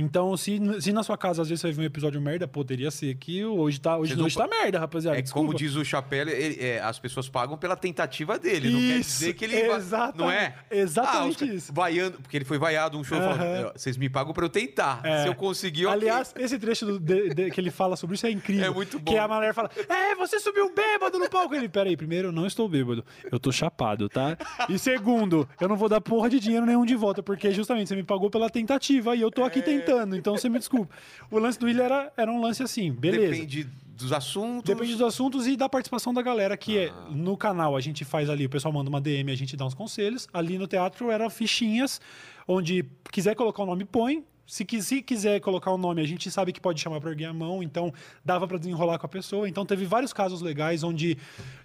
Então, 0.00 0.36
se, 0.36 0.58
se 0.80 0.92
na 0.92 1.02
sua 1.02 1.16
casa 1.18 1.42
às 1.42 1.48
vezes 1.48 1.60
você 1.60 1.72
ver 1.72 1.82
um 1.82 1.84
episódio 1.84 2.20
merda, 2.20 2.48
poderia 2.48 2.90
ser 2.90 3.14
que 3.16 3.44
hoje 3.44 3.80
tá, 3.80 3.96
hoje, 3.98 4.16
não 4.16 4.28
tá 4.28 4.46
merda, 4.48 4.78
rapaziada. 4.78 5.18
É 5.18 5.22
desculpa. 5.22 5.46
como 5.48 5.58
diz 5.58 5.74
o 5.76 5.84
Chapéu, 5.84 6.26
é, 6.28 6.80
as 6.80 6.98
pessoas 6.98 7.28
pagam 7.28 7.56
pela 7.58 7.76
tentativa 7.76 8.38
dele. 8.38 8.70
não 8.70 8.78
quer 8.80 8.98
Isso, 9.00 9.10
dizer 9.18 9.34
que 9.34 9.44
ele. 9.44 9.56
exatamente, 9.56 10.18
Não 10.18 10.30
é? 10.30 10.54
exatamente 10.70 11.44
Ah, 11.44 11.46
os 11.46 11.52
isso. 11.54 11.72
Vaiando, 11.72 12.18
porque 12.20 12.36
ele 12.36 12.44
foi 12.44 12.58
vaiado 12.58 12.98
um 12.98 13.04
show 13.04 13.18
e 13.18 13.20
falou: 13.20 13.34
Aham. 13.36 13.72
vocês 13.76 13.96
me 13.96 14.08
pagam 14.08 14.32
pra 14.32 14.44
eu 14.44 14.48
tentar. 14.48 15.00
É. 15.04 15.22
Se 15.22 15.28
eu 15.28 15.34
conseguir, 15.34 15.86
ok." 15.86 15.98
Aliás, 16.00 16.32
esse 16.38 16.58
trecho 16.58 16.86
do- 16.86 16.98
de- 17.00 17.34
de- 17.34 17.50
que 17.50 17.60
ele 17.60 17.70
fala 17.70 17.96
sobre 17.96 18.16
isso 18.16 18.26
é 18.26 18.30
incrível. 18.30 18.64
É 18.64 18.70
muito 18.70 18.98
bom. 18.98 19.12
Que 19.12 19.18
a 19.18 19.28
mulher 19.28 19.52
fala: 19.54 19.70
É, 19.88 20.14
você 20.14 20.40
subiu 20.40 20.72
bêbado 20.74 21.18
no 21.18 21.28
palco. 21.28 21.54
Ele, 21.54 21.68
peraí, 21.68 21.96
primeiro, 21.96 22.28
eu 22.28 22.32
não 22.32 22.46
estou 22.46 22.68
bêbado. 22.68 23.04
Eu 23.30 23.38
tô 23.38 23.52
chapado, 23.52 24.08
tá? 24.08 24.36
E 24.68 24.78
segundo, 24.78 25.48
eu 25.60 25.68
não 25.68 25.76
vou 25.76 25.88
dar 25.88 26.00
porra 26.00 26.28
de 26.30 26.40
dinheiro 26.40 26.64
nenhum 26.64 26.84
de 26.86 26.94
volta, 26.94 27.22
porque 27.22 27.50
justamente 27.50 27.88
você 27.88 27.96
me 27.96 28.02
pagou 28.02 28.30
pela 28.30 28.48
tentativa 28.48 29.14
e 29.14 29.20
eu 29.20 29.30
tô 29.30 29.42
É. 29.42 29.46
aqui 29.46 29.60
tentando, 29.94 30.16
então 30.16 30.36
você 30.36 30.48
me 30.48 30.58
desculpa. 30.58 30.94
O 31.30 31.38
lance 31.38 31.58
do 31.58 31.66
Willian 31.66 31.84
era, 31.84 32.12
era 32.16 32.32
um 32.32 32.40
lance 32.40 32.62
assim, 32.62 32.92
beleza. 32.92 33.32
Depende 33.32 33.68
dos 33.96 34.12
assuntos. 34.12 34.64
Depende 34.64 34.92
dos 34.92 35.02
assuntos 35.02 35.46
e 35.46 35.56
da 35.56 35.68
participação 35.68 36.14
da 36.14 36.22
galera, 36.22 36.56
que 36.56 36.78
é 36.78 36.88
Ah. 36.88 37.08
no 37.10 37.36
canal 37.36 37.76
a 37.76 37.80
gente 37.80 38.04
faz 38.04 38.30
ali, 38.30 38.46
o 38.46 38.50
pessoal 38.50 38.72
manda 38.72 38.88
uma 38.88 39.00
DM, 39.00 39.30
a 39.30 39.36
gente 39.36 39.56
dá 39.56 39.64
uns 39.66 39.74
conselhos. 39.74 40.26
Ali 40.32 40.56
no 40.58 40.66
teatro 40.66 41.10
eram 41.10 41.28
fichinhas, 41.28 42.00
onde 42.48 42.84
quiser 43.12 43.34
colocar 43.34 43.62
o 43.62 43.66
nome, 43.66 43.84
põe. 43.84 44.24
Se, 44.46 44.66
se 44.82 45.00
quiser 45.00 45.38
colocar 45.40 45.70
o 45.70 45.78
nome, 45.78 46.02
a 46.02 46.04
gente 46.04 46.28
sabe 46.28 46.52
que 46.52 46.60
pode 46.60 46.80
chamar 46.80 47.00
para 47.00 47.10
erguer 47.10 47.26
a 47.26 47.32
mão, 47.32 47.62
então 47.62 47.94
dava 48.24 48.48
para 48.48 48.58
desenrolar 48.58 48.98
com 48.98 49.06
a 49.06 49.08
pessoa. 49.08 49.48
Então 49.48 49.64
teve 49.64 49.84
vários 49.84 50.12
casos 50.12 50.40
legais 50.42 50.82
onde 50.82 51.16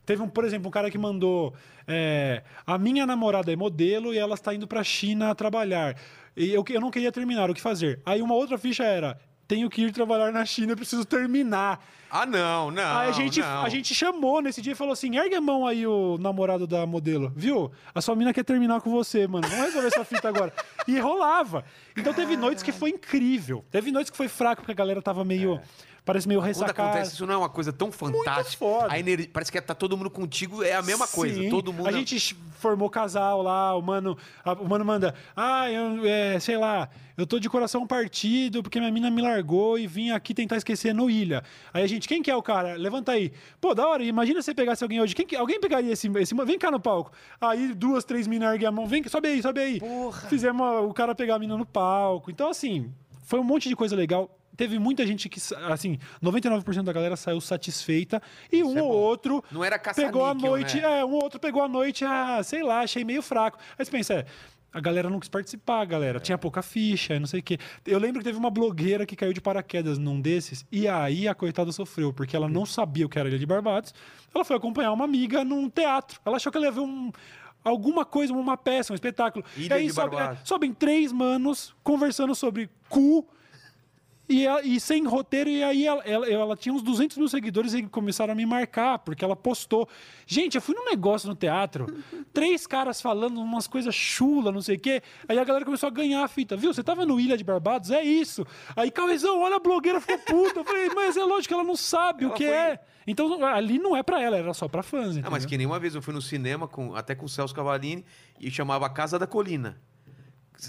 teve, 0.06 0.22
um, 0.22 0.28
por 0.30 0.44
exemplo, 0.46 0.68
um 0.68 0.72
cara 0.72 0.92
que 0.92 0.98
mandou: 0.98 1.52
é, 1.88 2.44
A 2.64 2.78
minha 2.78 3.04
namorada 3.08 3.52
é 3.52 3.56
modelo 3.56 4.14
e 4.14 4.20
ela 4.20 4.36
está 4.36 4.54
indo 4.54 4.68
para 4.68 4.82
a 4.82 4.84
China 4.84 5.34
trabalhar. 5.34 5.96
E 6.36 6.54
eu, 6.54 6.64
eu 6.68 6.82
não 6.82 6.92
queria 6.92 7.12
terminar, 7.12 7.50
o 7.50 7.54
que 7.54 7.62
fazer? 7.62 8.02
Aí 8.06 8.22
uma 8.22 8.36
outra 8.36 8.58
ficha 8.58 8.84
era: 8.84 9.18
Tenho 9.48 9.70
que 9.70 9.84
ir 9.84 9.92
trabalhar 9.92 10.32
na 10.32 10.46
China, 10.46 10.76
preciso 10.76 11.06
terminar. 11.06 11.80
Ah, 12.10 12.26
não, 12.26 12.72
não. 12.72 12.98
Aí 12.98 13.10
a 13.10 13.12
gente, 13.12 13.42
não. 13.42 13.64
a 13.64 13.70
gente 13.70 13.94
chamou 13.94 14.42
nesse 14.42 14.62
dia 14.62 14.74
e 14.74 14.76
falou 14.76 14.94
assim: 14.94 15.18
ergue 15.18 15.36
a 15.36 15.42
mão 15.42 15.68
aí, 15.68 15.86
o 15.86 16.18
namorado 16.18 16.66
da 16.66 16.86
modelo. 16.86 17.32
Viu? 17.36 17.72
A 17.94 18.02
sua 18.02 18.16
mina 18.16 18.34
quer 18.34 18.44
terminar 18.44 18.82
com 18.82 18.90
você, 18.90 19.28
mano. 19.28 19.48
Vamos 19.48 19.66
resolver 19.66 19.88
essa 19.88 20.06
fita 20.06 20.30
agora. 20.30 20.54
E 20.88 21.00
rolava. 21.00 21.66
Então 21.98 22.14
teve 22.14 22.38
noites 22.38 22.64
que 22.64 22.72
foi 22.72 22.92
incrível. 22.92 23.66
Teve 23.72 23.92
noites 23.92 24.10
que 24.10 24.18
foi 24.18 24.28
fraco, 24.28 24.62
porque 24.62 24.72
a 24.72 24.76
galera 24.76 25.02
tava 25.02 25.26
meio. 25.26 25.60
Parece 26.06 26.28
meio 26.28 26.40
Quando 26.40 26.48
ressacada. 26.48 26.90
acontece 26.90 27.14
isso, 27.16 27.26
não 27.26 27.34
é 27.34 27.38
uma 27.38 27.50
coisa 27.50 27.74
tão 27.74 27.92
fantástica. 27.92 28.58
foda. 28.64 28.94
A 28.94 29.00
energia, 29.00 29.28
parece 29.34 29.52
que 29.52 29.60
tá 29.60 29.74
todo 29.74 29.98
mundo 29.98 30.12
contigo, 30.12 30.62
é 30.64 30.74
a 30.74 30.82
mesma 30.84 31.08
coisa. 31.08 31.42
Sim. 31.42 31.50
Todo 31.50 31.74
mundo. 31.74 31.88
A 31.88 31.92
gente 31.92 32.20
ch- 32.20 32.36
formou 32.60 32.90
casal 32.92 33.42
lá, 33.42 33.76
o 33.76 33.82
mano, 33.82 34.16
a- 34.44 34.54
o 34.54 34.70
mano 34.70 34.86
manda, 34.86 35.16
ah, 35.36 35.70
eu, 35.72 36.06
é, 36.06 36.40
sei 36.40 36.58
lá, 36.58 36.90
eu 37.18 37.26
tô 37.26 37.40
de 37.40 37.50
coração 37.50 37.88
partido 37.88 38.62
porque 38.62 38.80
minha 38.80 38.92
mina 38.92 39.10
me 39.10 39.20
largou 39.20 39.80
e 39.80 39.88
vim 39.88 40.12
aqui 40.12 40.34
tentar 40.36 40.58
esquecer 40.58 40.94
no 40.94 41.10
Ilha. 41.10 41.44
Aí 41.74 41.84
a 41.84 41.88
gente, 41.88 42.08
quem 42.08 42.22
que 42.22 42.30
é 42.30 42.36
o 42.36 42.42
cara? 42.44 42.76
Levanta 42.76 43.12
aí. 43.14 43.32
Pô, 43.60 43.74
da 43.74 43.88
hora, 43.88 44.04
imagina 44.04 44.42
se 44.44 44.46
você 44.46 44.54
pegasse 44.54 44.84
alguém 44.84 45.02
hoje. 45.02 45.16
Quem 45.16 45.26
que- 45.26 45.36
alguém 45.36 45.60
pegaria 45.60 45.92
esse, 45.92 46.08
esse. 46.20 46.36
Vem 46.36 46.60
cá 46.60 46.70
no 46.70 46.80
palco. 46.80 47.12
Aí 47.42 47.74
duas, 47.74 48.04
três 48.06 48.28
minas 48.28 48.52
erguem 48.54 48.68
a 48.68 48.72
mão, 48.72 48.86
vem, 48.86 49.04
sobe 49.08 49.28
aí, 49.28 49.42
sobe 49.42 49.60
aí. 49.60 49.80
Porra. 49.80 50.22
Fizemos 50.30 50.88
o 50.88 50.94
cara 50.94 51.16
pegar 51.16 51.36
a 51.36 51.40
mina 51.40 51.58
no 51.58 51.66
palco. 51.66 52.30
Então, 52.30 52.48
assim, 52.50 52.92
foi 53.24 53.40
um 53.40 53.44
monte 53.44 53.68
de 53.70 53.76
coisa 53.76 53.96
legal. 53.96 54.30
Teve 54.56 54.80
muita 54.80 55.06
gente 55.06 55.28
que, 55.30 55.40
assim, 55.70 55.98
99% 56.24 56.84
da 56.84 56.94
galera 56.94 57.16
saiu 57.16 57.40
satisfeita 57.42 58.22
e 58.52 58.64
um 58.64 58.78
é 58.78 58.82
ou 58.82 58.92
outro 58.92 59.44
Não 59.52 59.64
era 59.64 59.78
pegou 59.78 60.24
a 60.24 60.28
caça-níquel, 60.30 60.50
noite, 60.52 60.82
né? 60.82 61.00
é, 61.00 61.06
um 61.06 61.12
ou 61.14 61.24
outro 61.24 61.40
pegou 61.40 61.62
a 61.62 61.68
noite, 61.68 62.04
ah, 62.06 62.42
sei 62.44 62.64
lá, 62.64 62.82
achei 62.82 63.04
meio 63.04 63.22
fraco. 63.22 63.58
Aí 63.78 63.86
você 63.86 63.92
pensa, 63.92 64.14
é, 64.14 64.26
a 64.74 64.80
galera 64.82 65.10
não 65.10 65.20
quis 65.20 65.30
participar, 65.30 65.82
a 65.82 65.86
galera. 65.86 66.20
Tinha 66.20 66.38
pouca 66.38 66.62
ficha, 66.62 67.18
não 67.20 67.28
sei 67.28 67.40
o 67.40 67.44
quê. 67.44 67.58
Eu 67.86 67.98
lembro 67.98 68.20
que 68.20 68.26
teve 68.26 68.38
uma 68.38 68.50
blogueira 68.50 69.06
que 69.06 69.16
caiu 69.16 69.32
de 69.32 69.40
paraquedas 69.40 69.98
num 69.98 70.20
desses, 70.20 70.66
e 70.72 70.86
aí 70.88 71.28
a 71.30 71.34
coitada 71.34 71.72
sofreu, 71.72 72.12
porque 72.12 72.36
ela 72.36 72.50
não 72.50 72.66
sabia 72.66 73.06
o 73.06 73.10
que 73.10 73.18
era 73.18 73.30
Ilha 73.30 73.40
de 73.40 73.46
Barbados. 73.46 73.94
Ela 74.34 74.44
foi 74.44 74.58
acompanhar 74.58 74.92
uma 74.92 75.06
amiga 75.06 75.46
num 75.46 75.70
teatro. 75.70 76.20
Ela 76.26 76.36
achou 76.36 76.52
que 76.52 76.58
ela 76.58 76.66
ia 76.68 76.72
ver 76.74 76.82
um. 76.82 77.10
Alguma 77.64 78.06
coisa, 78.06 78.32
uma 78.34 78.56
peça, 78.58 78.92
um 78.94 78.96
espetáculo. 78.96 79.44
Ilha 79.58 79.76
e 79.76 79.80
aí 79.80 79.88
de 79.88 79.94
sobe- 79.94 80.18
é, 80.18 80.38
sobem 80.44 80.72
três 80.74 81.12
manos 81.12 81.74
conversando 81.82 82.36
sobre 82.36 82.70
cu 82.90 83.26
e, 84.28 84.46
e 84.64 84.80
sem 84.80 85.06
roteiro, 85.06 85.50
e 85.50 85.64
aí 85.64 85.86
ela, 85.86 86.02
ela- 86.04 86.28
ela 86.30 86.56
tinha 86.58 86.74
uns 86.74 86.82
200 86.82 87.18
mil 87.18 87.28
seguidores 87.28 87.74
e 87.74 87.84
começaram 87.84 88.34
a 88.34 88.36
me 88.36 88.46
marcar, 88.46 89.00
porque 89.00 89.24
ela 89.24 89.36
postou. 89.36 89.88
Gente, 90.26 90.56
eu 90.56 90.62
fui 90.62 90.74
num 90.76 90.86
negócio 90.86 91.30
no 91.30 91.36
teatro, 91.36 91.86
três 92.34 92.66
caras 92.66 93.02
falando 93.02 93.40
umas 93.40 93.68
coisas 93.68 93.94
chula, 93.94 94.52
não 94.52 94.62
sei 94.62 94.76
o 94.76 94.80
quê. 94.80 95.02
Aí 95.28 95.38
a 95.38 95.44
galera 95.44 95.64
começou 95.66 95.88
a 95.88 95.92
ganhar 95.92 96.24
a 96.24 96.28
fita. 96.28 96.56
Viu? 96.58 96.74
Você 96.74 96.84
tava 96.84 97.06
no 97.06 97.20
Ilha 97.20 97.38
de 97.38 97.44
Barbados? 97.44 97.92
É 97.92 98.02
isso. 98.04 98.46
Aí, 98.76 98.90
Cauezão, 98.92 99.40
olha 99.42 99.58
a 99.58 99.60
blogueira, 99.60 100.02
ficou 100.02 100.18
puta. 100.20 100.60
Eu 100.62 100.64
falei, 100.66 100.90
mas 100.96 101.16
é 101.18 101.24
lógico 101.24 101.50
que 101.50 101.54
ela 101.54 101.64
não 101.64 101.76
sabe 101.76 102.26
o 102.26 102.30
Ela 102.30 102.36
que 102.38 102.46
foi- 102.46 102.54
é. 102.54 102.80
Então, 103.08 103.46
ali 103.46 103.78
não 103.78 103.96
é 103.96 104.02
pra 104.02 104.20
ela, 104.20 104.36
era 104.36 104.52
só 104.56 104.68
pra 104.68 104.82
fãs. 104.82 105.16
Não, 105.18 105.30
mas 105.30 105.46
que 105.46 105.56
nem 105.58 105.68
uma 105.68 105.80
vez 105.80 105.94
eu 105.94 106.02
fui 106.02 106.12
no 106.14 106.22
cinema, 106.22 106.68
com, 106.68 106.96
até 106.96 107.14
com 107.14 107.26
o 107.28 107.30
Celso 107.30 107.54
Cavalini, 107.54 108.04
e 108.40 108.50
chamava 108.50 108.90
Casa 108.90 109.20
da 109.20 109.28
Colina. 109.28 109.80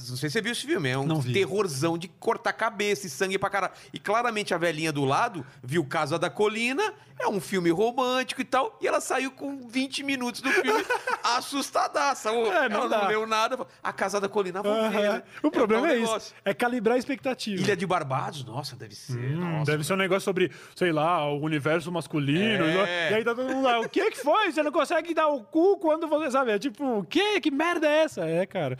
Não 0.09 0.17
sei 0.17 0.29
se 0.29 0.35
você 0.35 0.43
viu 0.43 0.53
esse 0.53 0.67
filme, 0.67 0.89
é 0.89 0.99
um 0.99 1.23
terrorzão 1.23 1.97
de 1.97 2.09
cortar 2.09 2.53
cabeça 2.53 3.07
e 3.07 3.11
sangue 3.11 3.39
pra 3.39 3.49
caralho. 3.49 3.73
E 3.93 3.99
claramente 3.99 4.53
a 4.53 4.59
velhinha 4.59 4.93
do 4.93 5.05
lado 5.05 5.47
viu 5.63 5.85
Casa 5.85 6.19
da 6.19 6.29
Colina, 6.29 6.95
é 7.19 7.29
um 7.29 7.41
filme 7.41 7.71
romântico 7.71 8.41
e 8.41 8.45
tal, 8.45 8.79
e 8.81 8.87
ela 8.87 9.01
saiu 9.01 9.31
com 9.31 9.67
20 9.69 10.03
minutos 10.03 10.41
do 10.41 10.51
filme 10.51 10.85
assustadaça. 11.23 12.31
É, 12.31 12.69
não 12.69 12.81
ela 12.81 12.89
dá. 12.89 12.99
não 13.03 13.09
leu 13.09 13.27
nada. 13.27 13.67
A 13.83 13.93
Casa 13.93 14.21
da 14.21 14.29
Colina, 14.29 14.63
vou 14.63 14.75
ver. 14.91 14.97
Aham. 14.99 15.13
né? 15.15 15.23
O 15.43 15.51
problema 15.51 15.87
tal 15.87 15.97
é, 15.97 15.99
isso. 15.99 16.35
É 16.45 16.53
calibrar 16.53 16.97
a 16.97 16.99
expectativa. 16.99 17.63
Ilha 17.63 17.77
de 17.77 17.87
Barbados, 17.87 18.45
nossa, 18.45 18.77
deve 18.77 18.95
ser. 18.95 19.17
Hum, 19.19 19.59
nossa. 19.59 19.71
deve 19.71 19.85
ser 19.85 19.95
um 19.95 19.97
negócio 19.97 20.23
sobre, 20.23 20.51
sei 20.75 20.93
lá, 20.93 21.27
o 21.31 21.41
universo 21.41 21.91
masculino. 21.91 22.65
É. 22.65 23.13
E 23.13 23.15
aí 23.15 23.25
tá 23.25 23.35
todo 23.35 23.49
mundo 23.49 23.65
lá, 23.65 23.81
o 23.81 23.89
que 23.89 24.11
que 24.11 24.19
foi? 24.19 24.53
Você 24.53 24.63
não 24.63 24.73
consegue 24.73 25.15
dar 25.15 25.29
o 25.29 25.43
cu 25.43 25.79
quando 25.79 26.07
você 26.07 26.31
sabe? 26.31 26.53
É 26.53 26.59
tipo, 26.59 26.99
o 26.99 27.05
quê? 27.05 27.41
Que 27.41 27.51
merda 27.51 27.89
é 27.89 28.05
essa? 28.05 28.25
É, 28.25 28.45
cara. 28.47 28.79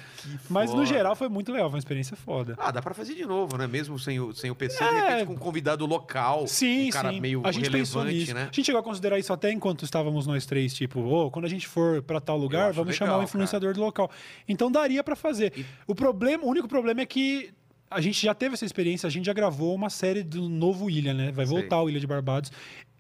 Mas 0.51 0.71
no 0.71 0.85
foda. 0.87 0.96
Geral 0.97 1.17
foi 1.17 1.29
muito 1.29 1.53
legal, 1.53 1.69
foi 1.69 1.77
uma 1.77 1.79
experiência 1.79 2.17
foda. 2.17 2.55
Ah, 2.59 2.71
dá 2.71 2.81
pra 2.83 2.95
fazer 2.95 3.15
de 3.15 3.25
novo, 3.25 3.57
né? 3.57 3.67
Mesmo 3.67 3.99
sem 3.99 4.19
o, 4.21 4.33
sem 4.35 4.51
o 4.51 4.55
PC, 4.55 4.79
de 4.79 4.85
É. 4.85 5.09
repente 5.09 5.27
com 5.27 5.33
um 5.35 5.37
convidado 5.37 5.85
local. 5.87 6.47
Sim, 6.47 6.89
um 6.89 6.91
cara 6.91 7.11
sim. 7.11 7.21
meio 7.21 7.43
a 7.45 7.53
gente 7.53 7.65
relevante, 7.71 8.33
né? 8.35 8.43
A 8.43 8.45
gente 8.47 8.65
chegou 8.65 8.81
a 8.81 8.85
considerar 8.85 9.19
isso 9.19 9.33
até 9.33 9.51
enquanto 9.53 9.85
estávamos 9.85 10.27
nós 10.27 10.47
três, 10.47 10.75
tipo, 10.75 11.01
ô, 11.01 11.31
quando 11.31 11.45
a 11.45 11.49
gente 11.49 11.67
for 11.67 12.03
pra 12.03 12.21
tal 12.21 12.37
lugar, 12.37 12.73
vamos 12.73 12.95
chamar 12.95 13.11
legal, 13.13 13.21
um 13.21 13.25
influenciador 13.25 13.75
do 13.75 13.81
local. 13.81 14.11
Então 14.49 14.71
daria 14.71 15.03
pra 15.05 15.15
fazer. 15.17 15.53
O 15.87 15.95
problema, 15.95 16.45
o 16.45 16.49
único 16.49 16.67
problema 16.69 17.01
é 17.01 17.07
que 17.07 17.51
a 17.91 18.01
gente 18.01 18.21
já 18.21 18.35
teve 18.35 18.55
essa 18.55 18.65
experiência, 18.65 19.07
a 19.07 19.11
gente 19.11 19.27
já 19.27 19.33
gravou 19.33 19.75
uma 19.75 19.89
série 19.91 20.23
do 20.25 20.49
novo 20.49 20.91
Ilha, 20.91 21.15
né? 21.15 21.31
Vai 21.31 21.47
Sei. 21.47 21.57
voltar 21.57 21.81
o 21.83 21.89
Ilha 21.89 22.01
de 22.01 22.07
Barbados. 22.07 22.51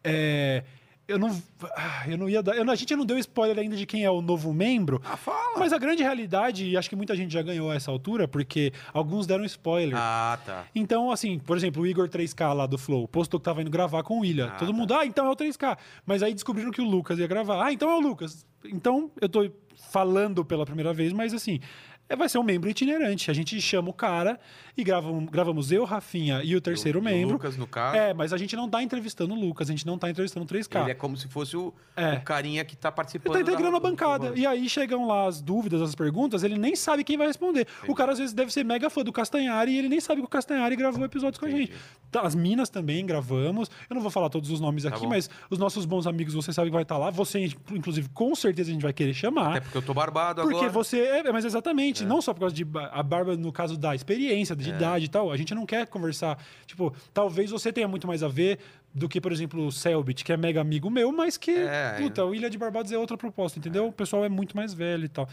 É, 0.04 0.62
eu 1.08 1.18
não, 1.18 1.40
ah, 1.76 2.04
eu 2.08 2.18
não 2.18 2.28
ia 2.28 2.42
dar. 2.42 2.56
eu 2.56 2.68
a 2.68 2.74
gente 2.74 2.96
não 2.96 3.06
deu 3.06 3.16
spoiler 3.18 3.58
ainda 3.58 3.76
de 3.76 3.86
quem 3.86 4.04
é 4.04 4.10
o 4.10 4.20
novo 4.20 4.52
membro. 4.52 5.00
Ah, 5.04 5.16
fala. 5.16 5.58
Mas 5.58 5.72
a 5.72 5.78
grande 5.78 6.02
realidade, 6.02 6.66
e 6.66 6.76
acho 6.76 6.88
que 6.88 6.96
muita 6.96 7.14
gente 7.14 7.32
já 7.32 7.42
ganhou 7.42 7.70
a 7.70 7.74
essa 7.76 7.90
altura, 7.90 8.26
porque 8.26 8.72
alguns 8.92 9.26
deram 9.26 9.44
spoiler. 9.44 9.96
Ah, 9.96 10.38
tá. 10.44 10.64
Então, 10.74 11.10
assim, 11.10 11.38
por 11.38 11.56
exemplo, 11.56 11.82
o 11.82 11.86
Igor 11.86 12.08
3K 12.08 12.52
lá 12.52 12.66
do 12.66 12.76
Flow 12.76 13.06
postou 13.06 13.38
que 13.38 13.44
tava 13.44 13.60
indo 13.62 13.70
gravar 13.70 14.02
com 14.02 14.18
o 14.18 14.20
William. 14.20 14.48
Ah, 14.48 14.56
Todo 14.58 14.72
tá. 14.72 14.76
mundo, 14.76 14.94
ah, 14.94 15.06
então 15.06 15.26
é 15.26 15.30
o 15.30 15.36
3K. 15.36 15.78
Mas 16.04 16.22
aí 16.22 16.34
descobriram 16.34 16.72
que 16.72 16.80
o 16.80 16.84
Lucas 16.84 17.18
ia 17.18 17.26
gravar. 17.26 17.64
Ah, 17.64 17.72
então 17.72 17.88
é 17.88 17.94
o 17.94 18.00
Lucas. 18.00 18.44
Então, 18.64 19.10
eu 19.20 19.28
tô 19.28 19.48
falando 19.90 20.44
pela 20.44 20.66
primeira 20.66 20.92
vez, 20.92 21.12
mas 21.12 21.32
assim, 21.32 21.60
é, 22.08 22.14
vai 22.16 22.28
ser 22.28 22.38
um 22.38 22.42
membro 22.42 22.68
itinerante. 22.70 23.30
A 23.30 23.34
gente 23.34 23.60
chama 23.60 23.90
o 23.90 23.92
cara 23.92 24.38
e 24.76 24.84
grava, 24.84 25.10
um- 25.10 25.26
gravamos 25.26 25.72
eu, 25.72 25.84
Rafinha 25.84 26.40
e 26.44 26.54
o 26.54 26.60
terceiro 26.60 26.98
E 26.98 27.00
o 27.00 27.02
membro. 27.04 27.32
Lucas, 27.34 27.56
no 27.56 27.66
caso. 27.66 27.96
É, 27.96 28.14
mas 28.14 28.32
a 28.32 28.36
gente 28.36 28.54
não 28.54 28.68
tá 28.68 28.82
entrevistando 28.82 29.34
o 29.34 29.38
Lucas, 29.40 29.68
a 29.68 29.72
gente 29.72 29.86
não 29.86 29.98
tá 29.98 30.08
entrevistando 30.10 30.44
o 30.44 30.48
3K. 30.48 30.82
Ele 30.82 30.90
é 30.92 30.94
como 30.94 31.16
se 31.16 31.26
fosse 31.28 31.56
o, 31.56 31.72
É. 31.96 32.14
o 32.14 32.20
carinha 32.22 32.64
que 32.64 32.76
tá 32.76 32.88
Ele 32.88 32.94
participando. 32.96 33.32
tá 33.34 33.40
integrando 33.40 33.72
da- 33.72 33.76
a 33.78 33.80
bancada. 33.80 34.32
E 34.36 34.46
aí 34.46 34.68
chegam 34.68 35.06
lá 35.06 35.26
as 35.26 35.40
dúvidas, 35.40 35.80
as 35.82 35.94
perguntas, 35.94 36.42
ele 36.42 36.56
nem 36.58 36.76
sabe 36.76 37.02
quem 37.04 37.16
vai 37.16 37.26
responder. 37.26 37.66
O 37.88 37.94
cara 37.94 38.12
às 38.12 38.18
vezes 38.18 38.34
deve 38.34 38.52
ser 38.52 38.64
mega 38.64 38.88
fã 38.90 39.02
do 39.02 39.12
Castanhari 39.12 39.72
e 39.72 39.78
ele 39.78 39.88
nem 39.88 40.00
sabe 40.00 40.20
que 40.20 40.26
o 40.26 40.30
Castanhari 40.30 40.76
gravou 40.76 41.04
episódios 41.04 41.38
com 41.38 41.46
a 41.46 41.50
gente. 41.50 41.72
Tá, 42.10 42.20
As 42.22 42.34
Minas 42.34 42.68
também 42.68 43.04
gravamos. 43.04 43.70
Eu 43.90 43.94
não 43.94 44.00
vou 44.02 44.10
falar 44.10 44.28
todos 44.28 44.50
os 44.50 44.60
nomes 44.60 44.86
aqui, 44.86 44.96
Tá 44.96 45.02
bom. 45.02 45.08
mas 45.08 45.28
os 45.50 45.58
nossos 45.58 45.84
bons 45.84 46.06
amigos, 46.06 46.34
você 46.34 46.52
sabe 46.52 46.68
que 46.68 46.72
vai 46.74 46.82
estar 46.82 46.96
lá. 46.98 47.10
Você, 47.10 47.50
inclusive, 47.72 48.08
com 48.10 48.34
certeza 48.34 48.70
a 48.70 48.72
gente 48.72 48.82
vai 48.82 48.92
querer 48.92 49.12
chamar. 49.14 49.50
Até 49.50 49.60
porque 49.60 49.78
eu 49.78 49.82
tô 49.82 49.92
barbado 49.92 50.42
Porque 50.42 50.56
agora. 50.56 50.70
você. 50.70 50.98
É, 51.00 51.32
mas 51.32 51.44
exatamente, 51.44 51.95
não 52.04 52.20
só 52.20 52.34
por 52.34 52.40
causa 52.40 52.54
de. 52.54 52.66
A 52.92 53.02
barba, 53.02 53.36
no 53.36 53.52
caso 53.52 53.76
da 53.76 53.94
experiência, 53.94 54.54
de 54.56 54.70
idade 54.70 55.04
e 55.06 55.08
tal. 55.08 55.30
A 55.30 55.36
gente 55.36 55.54
não 55.54 55.64
quer 55.64 55.86
conversar. 55.86 56.38
Tipo, 56.66 56.92
talvez 57.14 57.50
você 57.50 57.72
tenha 57.72 57.88
muito 57.88 58.06
mais 58.06 58.22
a 58.22 58.28
ver 58.28 58.58
do 58.94 59.08
que, 59.08 59.20
por 59.20 59.30
exemplo, 59.30 59.66
o 59.66 59.70
Selbit, 59.72 60.24
que 60.24 60.32
é 60.32 60.36
mega 60.36 60.60
amigo 60.60 60.90
meu, 60.90 61.12
mas 61.12 61.36
que. 61.36 61.50
É, 61.50 61.96
puta, 62.00 62.24
o 62.24 62.34
Ilha 62.34 62.48
de 62.50 62.56
Barbados 62.58 62.90
é 62.92 62.98
outra 62.98 63.16
proposta, 63.16 63.58
entendeu? 63.58 63.86
O 63.88 63.92
pessoal 63.92 64.24
é 64.24 64.28
muito 64.28 64.56
mais 64.56 64.72
velho 64.72 65.04
e 65.04 65.08
tal. 65.08 65.28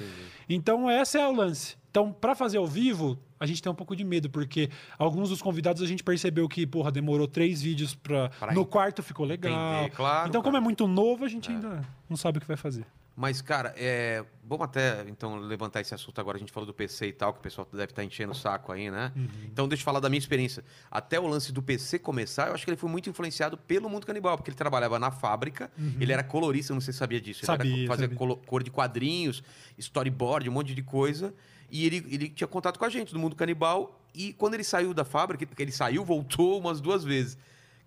Então, 0.50 0.90
esse 0.92 1.18
é 1.18 1.28
o 1.28 1.32
lance. 1.34 1.76
Então, 1.90 2.12
pra 2.12 2.34
fazer 2.34 2.58
ao 2.58 2.66
vivo, 2.66 3.20
a 3.40 3.46
gente 3.46 3.62
tem 3.62 3.72
um 3.72 3.76
pouco 3.76 3.96
de 3.96 4.04
medo, 4.04 4.28
porque 4.30 4.70
alguns 4.98 5.30
dos 5.30 5.42
convidados 5.42 5.82
a 5.82 5.86
gente 5.86 6.04
percebeu 6.04 6.50
que, 6.50 6.66
porra, 6.66 6.92
demorou 6.92 7.28
três 7.28 7.62
vídeos 7.62 7.94
pra. 7.94 8.30
Pra 8.30 8.52
no 8.54 8.66
quarto 8.66 9.04
ficou 9.04 9.26
legal. 9.26 9.54
entender, 9.76 9.96
claro, 9.96 10.28
Então, 10.30 10.42
como 10.42 10.54
cara. 10.54 10.64
é 10.64 10.66
muito 10.66 10.88
novo, 10.88 11.24
a 11.24 11.30
gente 11.30 11.52
ainda 11.52 11.82
não 12.10 12.18
sabe 12.18 12.40
o 12.40 12.42
que 12.42 12.48
vai 12.48 12.58
fazer. 12.58 12.86
Mas, 13.16 13.42
cara, 13.42 13.74
é... 13.78 14.26
vamos 14.44 14.66
até 14.66 15.06
então 15.08 15.38
levantar 15.38 15.82
esse 15.82 15.94
assunto 15.94 16.20
agora. 16.20 16.38
A 16.38 16.40
gente 16.40 16.52
falou 16.52 16.66
do 16.66 16.74
PC 16.74 17.08
e 17.08 17.14
tal, 17.14 17.32
que 17.32 17.40
o 17.40 17.42
pessoal 17.44 17.68
deve 17.72 17.92
estar 17.92 18.04
enchendo 18.04 18.32
o 18.32 18.36
saco 18.36 18.72
aí, 18.72 18.90
né? 18.90 19.12
Uhum. 19.16 19.28
Então, 19.46 19.68
deixa 19.68 19.82
eu 19.82 19.86
falar 19.86 20.00
da 20.00 20.10
minha 20.10 20.18
experiência. 20.18 20.64
Até 20.90 21.20
o 21.20 21.28
lance 21.28 21.52
do 21.52 21.62
PC 21.62 22.00
começar, 22.00 22.48
eu 22.48 22.56
acho 22.56 22.66
que 22.66 22.72
ele 22.72 22.78
foi 22.78 22.90
muito 22.90 23.10
influenciado 23.10 23.56
pelo 23.56 23.88
mundo 23.88 24.08
canibal, 24.08 24.36
porque 24.36 24.50
ele 24.50 24.58
trabalhava 24.58 24.98
na 24.98 25.12
fábrica, 25.12 25.72
ele 26.00 26.12
era 26.12 26.24
colorista, 26.24 26.74
não 26.74 26.82
sei 26.82 26.92
se 26.92 27.00
sabia 27.00 27.22
disso. 27.22 27.42
Ele 27.46 27.52
Uhum. 27.52 27.58
Sabia, 27.58 27.78
era, 27.78 27.88
fazia 27.88 28.10
cor 28.48 28.64
de 28.64 28.72
quadrinhos, 28.72 29.44
storyboard, 29.78 30.50
um 30.50 30.54
monte 30.54 30.74
de 30.74 30.82
coisa. 30.82 31.34
E 31.70 31.86
ele, 31.86 32.06
ele 32.10 32.30
tinha 32.30 32.48
contato 32.48 32.78
com 32.78 32.86
a 32.86 32.90
gente 32.90 33.14
do 33.14 33.20
mundo 33.20 33.36
canibal. 33.36 34.00
E 34.14 34.34
quando 34.34 34.54
ele 34.54 34.64
saiu 34.64 34.94
da 34.94 35.04
fábrica, 35.04 35.46
porque 35.46 35.62
ele 35.62 35.72
saiu, 35.72 36.04
voltou 36.04 36.60
umas 36.60 36.80
duas 36.80 37.04
vezes. 37.04 37.38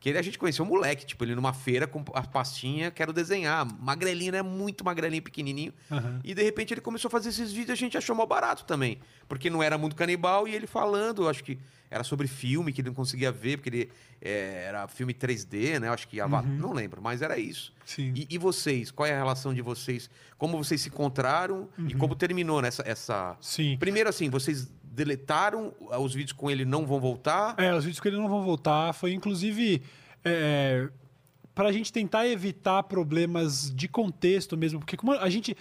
Que 0.01 0.11
ele, 0.11 0.19
a 0.19 0.23
gente 0.23 0.39
conheceu 0.39 0.65
um 0.65 0.69
moleque, 0.69 1.07
tipo, 1.07 1.25
ele 1.25 1.35
numa 1.35 1.53
feira 1.53 1.87
com 1.87 2.05
a 2.13 2.23
pastinha, 2.23 2.91
quero 2.91 3.13
desenhar. 3.13 3.67
Magrelinho, 3.81 4.33
né? 4.33 4.43
Muito 4.43 4.85
magrelinho, 4.85 5.23
pequenininho. 5.23 5.73
Aham. 5.91 6.21
E 6.23 6.35
de 6.35 6.43
repente 6.43 6.75
ele 6.75 6.81
começou 6.81 7.09
a 7.09 7.11
fazer 7.11 7.31
esses 7.31 7.51
vídeos 7.51 7.71
e 7.71 7.73
a 7.73 7.77
gente 7.77 7.97
achou 7.99 8.15
mal 8.15 8.27
barato 8.27 8.65
também. 8.65 8.99
Porque 9.29 9.49
não 9.51 9.63
era 9.63 9.77
muito 9.79 9.97
canibal 9.97 10.47
e 10.47 10.55
ele 10.55 10.67
falando, 10.67 11.29
acho 11.29 11.43
que 11.43 11.59
era 11.91 12.03
sobre 12.05 12.27
filme 12.29 12.73
que 12.73 12.81
ele 12.81 12.89
não 12.89 12.95
conseguia 12.95 13.31
ver, 13.33 13.57
porque 13.59 13.69
ele 13.71 13.91
é, 14.21 14.65
era 14.69 14.87
filme 14.89 15.15
3D, 15.15 15.79
né? 15.81 15.89
Acho 15.89 16.07
que 16.09 16.21
Ava- 16.21 16.43
não 16.43 16.73
lembro, 16.73 17.01
mas 17.01 17.23
era 17.23 17.39
isso. 17.39 17.73
Sim. 17.85 18.13
E, 18.15 18.27
e 18.31 18.39
vocês? 18.39 18.91
Qual 18.91 19.07
é 19.07 19.13
a 19.15 19.17
relação 19.17 19.55
de 19.55 19.63
vocês? 19.63 20.11
Como 20.37 20.59
vocês 20.63 20.81
se 20.81 20.89
encontraram 20.89 21.69
e 21.89 21.95
como 21.95 22.15
terminou 22.15 22.61
nessa 22.61 22.83
essa. 22.87 23.37
Sim. 23.41 23.77
Primeiro, 23.79 24.09
assim, 24.09 24.29
vocês 24.29 24.69
deletaram 24.97 25.75
ah, 25.91 26.01
os 26.01 26.15
vídeos 26.15 26.33
com 26.33 26.51
ele 26.51 26.65
não 26.65 26.87
vão 26.87 26.99
voltar? 26.99 27.55
É, 27.59 27.73
os 27.75 27.85
vídeos 27.85 28.01
com 28.01 28.09
ele 28.09 28.17
não 28.17 28.29
vão 28.29 28.43
voltar. 28.43 28.95
Foi 28.95 29.13
inclusive 29.13 29.83
é, 30.25 30.89
para 31.55 31.69
a 31.69 31.73
gente 31.73 31.93
tentar 31.93 32.27
evitar 32.27 32.83
problemas 32.85 33.71
de 33.75 33.87
contexto 33.87 34.57
mesmo, 34.57 34.81
porque 34.81 34.97
como 34.97 35.13
a 35.13 35.29
gente, 35.29 35.55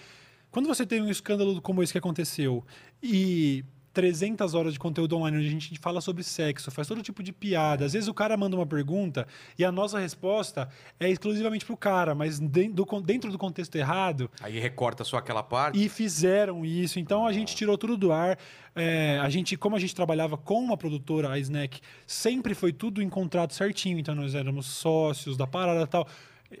quando 0.50 0.66
você 0.66 0.86
tem 0.86 1.02
um 1.02 1.10
escândalo 1.10 1.60
como 1.60 1.82
esse 1.82 1.92
que 1.92 1.98
aconteceu 1.98 2.64
e 3.02 3.62
300 3.96 4.52
horas 4.52 4.74
de 4.74 4.78
conteúdo 4.78 5.16
online 5.16 5.38
onde 5.38 5.46
a 5.46 5.50
gente 5.50 5.78
fala 5.78 6.02
sobre 6.02 6.22
sexo, 6.22 6.70
faz 6.70 6.86
todo 6.86 7.02
tipo 7.02 7.22
de 7.22 7.32
piada. 7.32 7.86
Às 7.86 7.94
vezes 7.94 8.06
o 8.10 8.12
cara 8.12 8.36
manda 8.36 8.54
uma 8.54 8.66
pergunta 8.66 9.26
e 9.58 9.64
a 9.64 9.72
nossa 9.72 9.98
resposta 9.98 10.68
é 11.00 11.08
exclusivamente 11.08 11.64
pro 11.64 11.78
cara, 11.78 12.14
mas 12.14 12.38
dentro 12.38 13.32
do 13.32 13.38
contexto 13.38 13.74
errado. 13.74 14.30
Aí 14.42 14.58
recorta 14.58 15.02
só 15.02 15.16
aquela 15.16 15.42
parte. 15.42 15.82
E 15.82 15.88
fizeram 15.88 16.62
isso. 16.62 16.98
Então 16.98 17.26
a 17.26 17.32
gente 17.32 17.56
tirou 17.56 17.78
tudo 17.78 17.96
do 17.96 18.12
ar. 18.12 18.38
É, 18.74 19.18
a 19.18 19.30
gente, 19.30 19.56
como 19.56 19.76
a 19.76 19.78
gente 19.78 19.94
trabalhava 19.94 20.36
com 20.36 20.62
uma 20.62 20.76
produtora, 20.76 21.30
a 21.30 21.38
Snack, 21.38 21.80
sempre 22.06 22.54
foi 22.54 22.74
tudo 22.74 23.00
em 23.00 23.08
contrato 23.08 23.54
certinho. 23.54 23.98
Então 23.98 24.14
nós 24.14 24.34
éramos 24.34 24.66
sócios 24.66 25.38
da 25.38 25.46
parada 25.46 25.84
e 25.84 25.86
tal. 25.86 26.06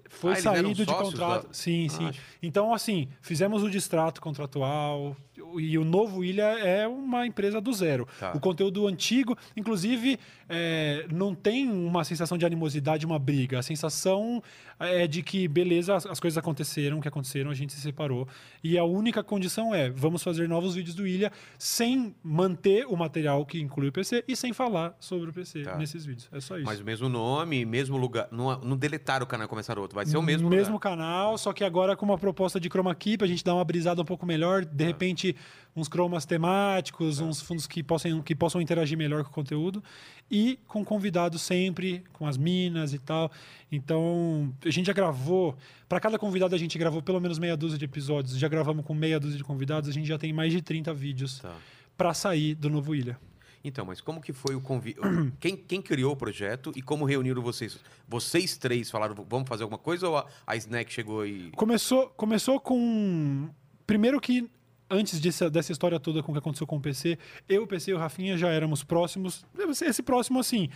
Foi 0.08 0.32
Ah, 0.32 0.36
saído 0.36 0.72
de 0.72 0.86
contrato. 0.86 1.46
da- 1.48 1.52
Sim, 1.52 1.86
Ah, 1.86 1.90
sim. 1.90 2.06
acho- 2.08 2.20
Então, 2.42 2.72
assim, 2.72 3.08
fizemos 3.20 3.62
o 3.62 3.70
distrato 3.70 4.20
contratual. 4.20 5.16
E 5.58 5.76
o 5.78 5.84
novo 5.84 6.24
Ilha 6.24 6.44
é 6.58 6.86
uma 6.88 7.26
empresa 7.26 7.60
do 7.60 7.72
zero. 7.72 8.08
Tá. 8.18 8.32
O 8.34 8.40
conteúdo 8.40 8.86
antigo, 8.86 9.36
inclusive, 9.56 10.18
é, 10.48 11.06
não 11.12 11.34
tem 11.34 11.68
uma 11.68 12.04
sensação 12.04 12.38
de 12.38 12.46
animosidade, 12.46 13.04
uma 13.04 13.18
briga. 13.18 13.58
A 13.58 13.62
sensação 13.62 14.42
é 14.78 15.06
de 15.06 15.22
que, 15.22 15.48
beleza, 15.48 15.94
as, 15.94 16.06
as 16.06 16.20
coisas 16.20 16.36
aconteceram, 16.36 16.98
o 16.98 17.00
que 17.00 17.08
aconteceram, 17.08 17.50
a 17.50 17.54
gente 17.54 17.72
se 17.72 17.80
separou. 17.80 18.28
E 18.62 18.76
a 18.76 18.84
única 18.84 19.22
condição 19.24 19.74
é, 19.74 19.88
vamos 19.90 20.22
fazer 20.22 20.48
novos 20.48 20.74
vídeos 20.74 20.94
do 20.94 21.06
Ilha 21.06 21.32
sem 21.58 22.14
manter 22.22 22.86
o 22.86 22.96
material 22.96 23.44
que 23.46 23.60
inclui 23.60 23.88
o 23.88 23.92
PC 23.92 24.24
e 24.28 24.36
sem 24.36 24.52
falar 24.52 24.94
sobre 25.00 25.30
o 25.30 25.32
PC 25.32 25.62
Tá. 25.62 25.76
nesses 25.76 26.04
vídeos. 26.04 26.28
É 26.32 26.40
só 26.40 26.56
isso. 26.56 26.66
Mas 26.66 26.80
o 26.80 26.84
mesmo 26.84 27.08
nome, 27.08 27.64
mesmo 27.64 27.96
lugar. 27.96 28.28
Não, 28.30 28.58
não 28.60 28.76
deletaram 28.76 29.24
o 29.24 29.26
canal 29.26 29.46
e 29.46 29.48
começaram 29.48 29.80
outro. 29.82 29.94
Vai 29.94 30.04
ser 30.06 30.16
o 30.16 30.22
mesmo 30.22 30.48
mesmo 30.50 30.74
lugar. 30.74 30.90
canal, 30.90 31.38
só 31.38 31.52
que 31.52 31.64
agora 31.64 31.96
com 31.96 32.04
uma 32.04 32.18
proposta 32.18 32.60
de 32.60 32.68
chroma 32.68 32.94
key 32.94 33.16
pra 33.16 33.26
gente 33.26 33.42
dar 33.42 33.54
uma 33.54 33.64
brisada 33.64 34.02
um 34.02 34.04
pouco 34.04 34.26
melhor, 34.26 34.64
de 34.64 34.84
repente 34.84 35.34
uns 35.76 35.88
cromas 35.88 36.24
temáticos, 36.24 37.20
uns 37.20 37.40
fundos 37.42 37.66
que 37.66 37.82
possam, 37.82 38.22
que 38.22 38.34
possam 38.34 38.60
interagir 38.60 38.96
melhor 38.96 39.22
com 39.24 39.30
o 39.30 39.32
conteúdo 39.34 39.84
e 40.30 40.58
com 40.66 40.84
convidados 40.84 41.42
sempre, 41.42 42.02
com 42.14 42.26
as 42.26 42.36
minas 42.38 42.94
e 42.94 42.98
tal. 42.98 43.30
Então, 43.70 44.52
a 44.64 44.70
gente 44.70 44.86
já 44.86 44.92
gravou, 44.92 45.56
para 45.88 46.00
cada 46.00 46.18
convidado 46.18 46.54
a 46.54 46.58
gente 46.58 46.78
gravou 46.78 47.02
pelo 47.02 47.20
menos 47.20 47.38
meia 47.38 47.56
dúzia 47.56 47.78
de 47.78 47.84
episódios, 47.84 48.38
já 48.38 48.48
gravamos 48.48 48.84
com 48.84 48.94
meia 48.94 49.20
dúzia 49.20 49.36
de 49.36 49.44
convidados, 49.44 49.88
a 49.88 49.92
gente 49.92 50.06
já 50.06 50.18
tem 50.18 50.32
mais 50.32 50.52
de 50.52 50.62
30 50.62 50.94
vídeos 50.94 51.40
Tá. 51.40 51.54
pra 51.96 52.14
sair 52.14 52.54
do 52.54 52.70
Novo 52.70 52.94
Ilha. 52.94 53.18
Então, 53.62 53.84
mas 53.84 54.00
como 54.00 54.20
que 54.20 54.32
foi 54.32 54.54
o 54.54 54.60
convite? 54.60 55.00
quem, 55.40 55.56
quem 55.56 55.82
criou 55.82 56.12
o 56.12 56.16
projeto 56.16 56.72
e 56.76 56.80
como 56.80 57.04
reuniram 57.04 57.42
vocês? 57.42 57.78
Vocês 58.08 58.56
três 58.56 58.88
falaram, 58.90 59.14
vamos 59.28 59.48
fazer 59.48 59.64
alguma 59.64 59.78
coisa 59.78 60.08
ou 60.08 60.16
a, 60.16 60.26
a 60.46 60.54
Snack 60.56 60.92
chegou 60.92 61.26
e. 61.26 61.50
Começou, 61.50 62.08
começou 62.10 62.60
com. 62.60 63.48
Primeiro 63.84 64.20
que, 64.20 64.48
antes 64.90 65.20
dessa, 65.20 65.50
dessa 65.50 65.72
história 65.72 65.98
toda 65.98 66.22
com 66.22 66.32
o 66.32 66.34
que 66.34 66.38
aconteceu 66.38 66.66
com 66.66 66.76
o 66.76 66.80
PC, 66.80 67.18
eu, 67.48 67.64
o 67.64 67.66
PC 67.66 67.90
e 67.90 67.94
o 67.94 67.98
Rafinha 67.98 68.36
já 68.36 68.48
éramos 68.48 68.84
próximos. 68.84 69.44
Esse 69.82 70.02
próximo, 70.02 70.38
assim. 70.38 70.68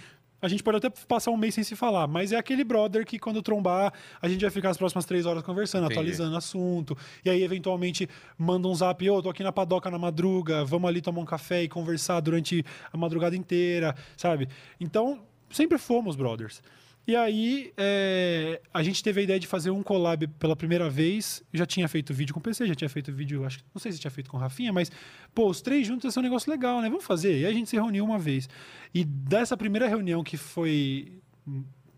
A 0.42 0.48
gente 0.48 0.62
pode 0.62 0.78
até 0.78 0.88
passar 1.06 1.30
um 1.30 1.36
mês 1.36 1.54
sem 1.54 1.62
se 1.62 1.76
falar, 1.76 2.06
mas 2.06 2.32
é 2.32 2.36
aquele 2.36 2.64
brother 2.64 3.04
que 3.04 3.18
quando 3.18 3.42
trombar, 3.42 3.92
a 4.22 4.28
gente 4.28 4.40
vai 4.40 4.50
ficar 4.50 4.70
as 4.70 4.78
próximas 4.78 5.04
três 5.04 5.26
horas 5.26 5.42
conversando, 5.42 5.84
Entendi. 5.84 6.00
atualizando 6.00 6.34
assunto. 6.34 6.96
E 7.22 7.28
aí, 7.28 7.42
eventualmente, 7.42 8.08
manda 8.38 8.66
um 8.66 8.74
zap, 8.74 9.08
ô, 9.10 9.20
tô 9.20 9.28
aqui 9.28 9.42
na 9.42 9.52
padoca 9.52 9.90
na 9.90 9.98
madruga, 9.98 10.64
vamos 10.64 10.88
ali 10.88 11.02
tomar 11.02 11.20
um 11.20 11.26
café 11.26 11.64
e 11.64 11.68
conversar 11.68 12.20
durante 12.20 12.64
a 12.90 12.96
madrugada 12.96 13.36
inteira, 13.36 13.94
sabe? 14.16 14.48
Então, 14.80 15.20
sempre 15.50 15.76
fomos 15.76 16.16
brothers. 16.16 16.62
E 17.10 17.16
aí, 17.16 17.72
é, 17.76 18.60
a 18.72 18.84
gente 18.84 19.02
teve 19.02 19.20
a 19.20 19.24
ideia 19.24 19.40
de 19.40 19.46
fazer 19.48 19.68
um 19.72 19.82
collab 19.82 20.28
pela 20.38 20.54
primeira 20.54 20.88
vez. 20.88 21.42
Eu 21.52 21.58
já 21.58 21.66
tinha 21.66 21.88
feito 21.88 22.14
vídeo 22.14 22.32
com 22.32 22.38
o 22.38 22.42
PC, 22.42 22.68
já 22.68 22.74
tinha 22.76 22.88
feito 22.88 23.12
vídeo, 23.12 23.44
acho 23.44 23.58
que 23.58 23.64
não 23.74 23.80
sei 23.80 23.90
se 23.90 23.98
tinha 23.98 24.12
feito 24.12 24.30
com 24.30 24.36
o 24.36 24.40
Rafinha, 24.40 24.72
mas, 24.72 24.92
pô, 25.34 25.48
os 25.48 25.60
três 25.60 25.84
juntos 25.84 26.04
ia 26.04 26.12
ser 26.12 26.20
um 26.20 26.22
negócio 26.22 26.48
legal, 26.48 26.80
né? 26.80 26.88
Vamos 26.88 27.04
fazer. 27.04 27.32
E 27.40 27.44
aí 27.44 27.50
a 27.50 27.52
gente 27.52 27.68
se 27.68 27.74
reuniu 27.74 28.04
uma 28.04 28.16
vez. 28.16 28.48
E 28.94 29.04
dessa 29.04 29.56
primeira 29.56 29.88
reunião 29.88 30.22
que 30.22 30.36
foi 30.36 31.12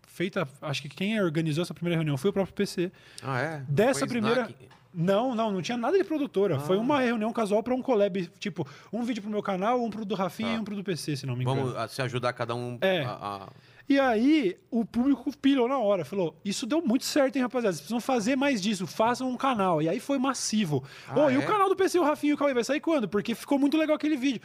feita, 0.07 0.47
acho 0.63 0.81
que 0.81 0.89
quem 0.89 1.21
organizou 1.21 1.61
essa 1.61 1.75
primeira 1.75 1.95
reunião 1.95 2.17
foi 2.17 2.31
o 2.31 2.33
próprio 2.33 2.55
PC. 2.55 2.91
Ah, 3.21 3.39
é? 3.39 3.63
Dessa 3.69 3.99
Foi 3.99 4.07
primeira. 4.07 4.41
Snack? 4.49 4.55
Não, 4.95 5.35
não, 5.35 5.51
não 5.51 5.61
tinha 5.61 5.77
nada 5.77 5.95
de 5.95 6.03
produtora. 6.03 6.59
Foi 6.59 6.77
Ah. 6.77 6.79
uma 6.79 6.99
reunião 6.99 7.31
casual 7.31 7.61
para 7.61 7.75
um 7.75 7.83
collab, 7.83 8.25
tipo, 8.39 8.67
um 8.91 9.03
vídeo 9.03 9.21
pro 9.21 9.29
meu 9.31 9.43
canal, 9.43 9.83
um 9.83 9.91
pro 9.91 10.05
do 10.05 10.15
Rafinha 10.15 10.49
Tá. 10.49 10.55
e 10.55 10.59
um 10.59 10.63
pro 10.63 10.75
do 10.75 10.83
PC, 10.83 11.15
se 11.17 11.25
não 11.27 11.35
me 11.35 11.43
engano. 11.43 11.61
Vamos 11.65 11.75
ah, 11.75 11.87
se 11.87 12.01
ajudar 12.01 12.33
cada 12.33 12.55
um 12.55 12.79
É. 12.81 13.03
a- 13.03 13.09
a- 13.11 13.49
E 13.87 13.99
aí, 13.99 14.55
o 14.71 14.85
público 14.85 15.35
pilhou 15.37 15.67
na 15.67 15.77
hora. 15.77 16.05
Falou: 16.05 16.39
Isso 16.43 16.65
deu 16.65 16.81
muito 16.81 17.05
certo, 17.05 17.35
hein, 17.35 17.41
rapaziada? 17.41 17.73
Vocês 17.73 17.81
precisam 17.81 17.99
fazer 17.99 18.35
mais 18.35 18.61
disso. 18.61 18.87
Façam 18.87 19.29
um 19.29 19.35
canal. 19.35 19.81
E 19.81 19.89
aí 19.89 19.99
foi 19.99 20.17
massivo. 20.17 20.83
Ah, 21.07 21.31
e 21.31 21.35
é? 21.35 21.37
o 21.37 21.45
canal 21.45 21.67
do 21.67 21.75
PC, 21.75 21.99
o 21.99 22.03
Rafinho 22.03 22.31
e 22.31 22.33
o 22.33 22.37
Cauê, 22.37 22.53
vai 22.53 22.63
sair 22.63 22.79
quando? 22.79 23.07
Porque 23.07 23.35
ficou 23.35 23.59
muito 23.59 23.77
legal 23.77 23.95
aquele 23.95 24.15
vídeo. 24.15 24.41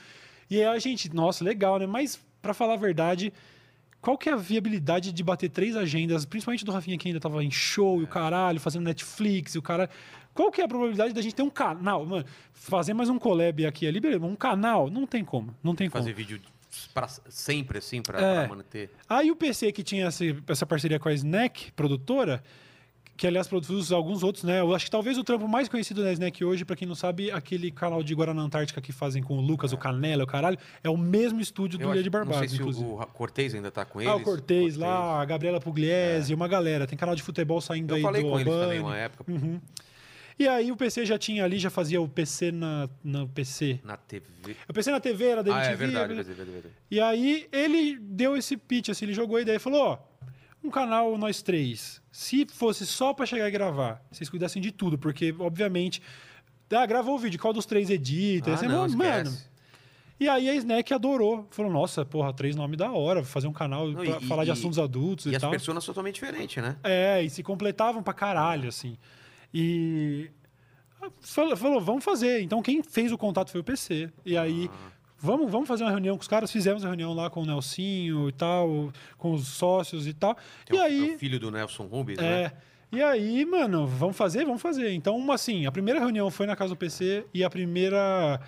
E 0.50 0.56
aí 0.56 0.64
a 0.64 0.78
gente, 0.78 1.14
nossa, 1.14 1.44
legal, 1.44 1.78
né? 1.78 1.86
Mas, 1.86 2.18
pra 2.42 2.52
falar 2.52 2.74
a 2.74 2.78
verdade, 2.78 3.32
qual 4.00 4.18
que 4.18 4.28
é 4.28 4.32
a 4.32 4.36
viabilidade 4.36 5.12
de 5.12 5.22
bater 5.22 5.50
três 5.50 5.76
agendas, 5.76 6.24
principalmente 6.24 6.64
do 6.64 6.72
Rafinha 6.72 6.98
que 6.98 7.08
ainda 7.08 7.20
tava 7.20 7.42
em 7.44 7.50
show 7.50 8.00
e 8.00 8.04
o 8.04 8.08
caralho, 8.08 8.58
fazendo 8.58 8.84
Netflix 8.84 9.54
e 9.54 9.58
o 9.58 9.62
cara. 9.62 9.88
Qual 10.34 10.50
que 10.50 10.60
é 10.60 10.64
a 10.64 10.68
probabilidade 10.68 11.12
da 11.12 11.20
gente 11.20 11.34
ter 11.34 11.42
um 11.42 11.50
canal? 11.50 12.06
Mano, 12.06 12.24
fazer 12.52 12.94
mais 12.94 13.08
um 13.08 13.18
collab 13.18 13.66
aqui 13.66 13.84
e 13.84 13.88
ali, 13.88 14.00
beleza, 14.00 14.24
um 14.24 14.36
canal? 14.36 14.88
Não 14.88 15.06
tem 15.06 15.24
como. 15.24 15.54
Não 15.62 15.74
tem 15.74 15.90
como. 15.90 16.02
Fazer 16.02 16.12
vídeo 16.12 16.40
pra 16.94 17.08
sempre, 17.28 17.78
assim, 17.78 18.00
pra, 18.02 18.20
É. 18.20 18.46
manter. 18.48 18.90
Aí 19.08 19.30
o 19.30 19.36
PC 19.36 19.72
que 19.72 19.82
tinha 19.82 20.06
essa, 20.06 20.24
essa 20.46 20.66
parceria 20.66 20.98
com 20.98 21.08
a 21.08 21.12
Snack, 21.14 21.72
produtora, 21.72 22.42
que 23.16 23.26
aliás 23.26 23.48
produz 23.48 23.90
alguns 23.90 24.22
outros, 24.22 24.44
né? 24.44 24.60
Eu 24.60 24.72
acho 24.72 24.84
que 24.84 24.90
talvez 24.92 25.18
o 25.18 25.24
trampo 25.24 25.48
mais 25.48 25.68
conhecido 25.68 26.04
da 26.04 26.12
Snack 26.12 26.44
hoje, 26.44 26.64
pra 26.64 26.76
quem 26.76 26.86
não 26.86 26.94
sabe, 26.94 27.32
aquele 27.32 27.68
canal 27.72 28.00
de 28.00 28.14
Guaraná 28.14 28.40
Antártica 28.42 28.80
que 28.80 28.92
fazem 28.92 29.20
com 29.24 29.36
o 29.36 29.40
Lucas, 29.40 29.72
o 29.72 29.76
Canela, 29.76 30.22
o 30.22 30.26
caralho, 30.26 30.56
é 30.84 30.88
o 30.88 30.96
mesmo 30.96 31.40
estúdio 31.40 31.80
do 31.80 31.84
Eu 31.86 31.92
Ilha 31.94 32.02
de 32.04 32.10
Barbados, 32.10 32.40
Não 32.42 32.48
sei 32.48 32.56
se 32.56 32.62
inclusive. 32.62 32.86
o, 32.88 33.00
o 33.00 33.06
Cortez 33.06 33.54
ainda 33.56 33.72
tá 33.72 33.84
com 33.84 34.00
eles. 34.00 34.12
Ah, 34.12 34.16
o 34.16 34.20
Cortez 34.22 34.76
lá, 34.76 35.20
a 35.20 35.24
Gabriela 35.24 35.58
Pugliese, 35.60 36.32
uma 36.32 36.46
galera. 36.46 36.86
Tem 36.86 36.96
canal 36.96 37.16
de 37.16 37.22
futebol 37.24 37.60
saindo 37.60 37.90
Eu 37.92 37.96
aí 37.96 38.02
falei 38.02 38.22
do 38.22 38.28
com 38.30 38.38
eles 38.38 38.46
Albani. 38.52 38.64
também 38.68 38.80
uma 38.80 38.96
época. 38.96 39.24
E 40.38 40.46
aí 40.46 40.70
o 40.70 40.76
PC 40.76 41.04
já 41.04 41.18
tinha 41.18 41.44
ali, 41.44 41.58
já 41.58 41.68
fazia 41.70 42.00
o 42.00 42.08
PC 42.08 42.52
na, 42.52 42.88
no 43.02 43.28
PC. 43.28 43.80
Na 43.82 43.96
TV. 43.96 44.24
O 44.68 44.72
PC 44.72 44.90
na 44.92 45.00
TV 45.00 45.24
era 45.26 45.42
da 45.42 45.52
Ah, 45.54 45.58
MTV. 45.64 45.72
é 45.72 45.76
verdade, 45.76 46.14
né? 46.14 46.22
verdade, 46.22 46.50
verdade. 46.50 46.74
E 46.90 47.00
aí 47.00 47.48
ele 47.50 47.98
deu 47.98 48.36
esse 48.36 48.56
pitch, 48.56 48.90
assim, 48.90 49.04
ele 49.06 49.14
jogou 49.14 49.36
a 49.36 49.40
ideia 49.42 49.56
e 49.56 49.60
falou, 49.60 49.80
ó, 49.82 49.98
um 50.62 50.70
canal 50.70 51.16
nós 51.18 51.42
três, 51.42 52.00
se 52.12 52.46
fosse 52.46 52.86
só 52.86 53.12
pra 53.12 53.26
chegar 53.26 53.48
e 53.48 53.50
gravar, 53.50 54.00
vocês 54.12 54.28
cuidassem 54.30 54.62
de 54.62 54.70
tudo, 54.70 54.96
porque, 54.96 55.34
obviamente, 55.38 56.00
ah, 56.70 56.86
gravou 56.86 57.16
o 57.16 57.18
vídeo, 57.18 57.40
qual 57.40 57.52
dos 57.52 57.66
três 57.66 57.90
edita? 57.90 58.52
Ah, 58.52 58.56
Você, 58.56 58.68
não, 58.68 58.88
mano, 58.90 59.36
e 60.20 60.28
aí 60.28 60.48
a 60.50 60.54
Snack 60.54 60.92
adorou. 60.92 61.46
Falou, 61.50 61.70
nossa, 61.72 62.04
porra, 62.04 62.32
três 62.32 62.54
nomes 62.56 62.76
da 62.76 62.90
hora, 62.92 63.24
fazer 63.24 63.46
um 63.46 63.52
canal 63.52 63.86
Não, 63.88 63.94
pra 64.04 64.18
e- 64.18 64.26
falar 64.26 64.44
de 64.44 64.50
e- 64.50 64.52
assuntos 64.52 64.78
adultos 64.78 65.26
e, 65.26 65.30
E 65.30 65.36
as 65.36 65.40
tal. 65.42 65.50
pessoas 65.52 65.84
totalmente 65.84 66.14
diferentes, 66.14 66.62
né? 66.62 66.76
É, 66.82 67.22
e 67.22 67.30
se 67.30 67.42
completavam 67.42 68.02
pra 68.02 68.12
caralho, 68.12 68.68
assim. 68.68 68.96
E 69.52 70.30
falou, 71.20 71.56
falou, 71.56 71.80
vamos 71.80 72.04
fazer. 72.04 72.42
Então 72.42 72.62
quem 72.62 72.82
fez 72.82 73.12
o 73.12 73.18
contato 73.18 73.50
foi 73.50 73.60
o 73.60 73.64
PC. 73.64 74.10
E 74.24 74.36
aí, 74.36 74.70
vamos, 75.18 75.50
vamos 75.50 75.68
fazer 75.68 75.84
uma 75.84 75.90
reunião 75.90 76.16
com 76.16 76.22
os 76.22 76.28
caras. 76.28 76.50
Fizemos 76.50 76.84
a 76.84 76.88
reunião 76.88 77.14
lá 77.14 77.30
com 77.30 77.42
o 77.42 77.46
Nelsinho 77.46 78.28
e 78.28 78.32
tal, 78.32 78.92
com 79.16 79.32
os 79.32 79.46
sócios 79.48 80.06
e 80.06 80.12
tal. 80.12 80.36
Que 80.66 80.74
e 80.74 80.76
é 80.76 80.80
o- 80.80 80.84
aí, 80.84 81.10
é 81.10 81.14
o 81.14 81.18
filho 81.18 81.40
do 81.40 81.50
Nelson 81.50 81.84
Rubens, 81.86 82.18
é. 82.18 82.22
né? 82.22 82.52
E 82.90 83.02
aí, 83.02 83.44
mano, 83.44 83.86
vamos 83.86 84.16
fazer? 84.16 84.46
Vamos 84.46 84.62
fazer. 84.62 84.92
Então, 84.92 85.30
assim, 85.30 85.66
a 85.66 85.72
primeira 85.72 86.00
reunião 86.00 86.30
foi 86.30 86.46
na 86.46 86.56
casa 86.56 86.70
do 86.74 86.76
PC 86.76 87.26
e 87.34 87.44
a 87.44 87.50
primeira, 87.50 88.40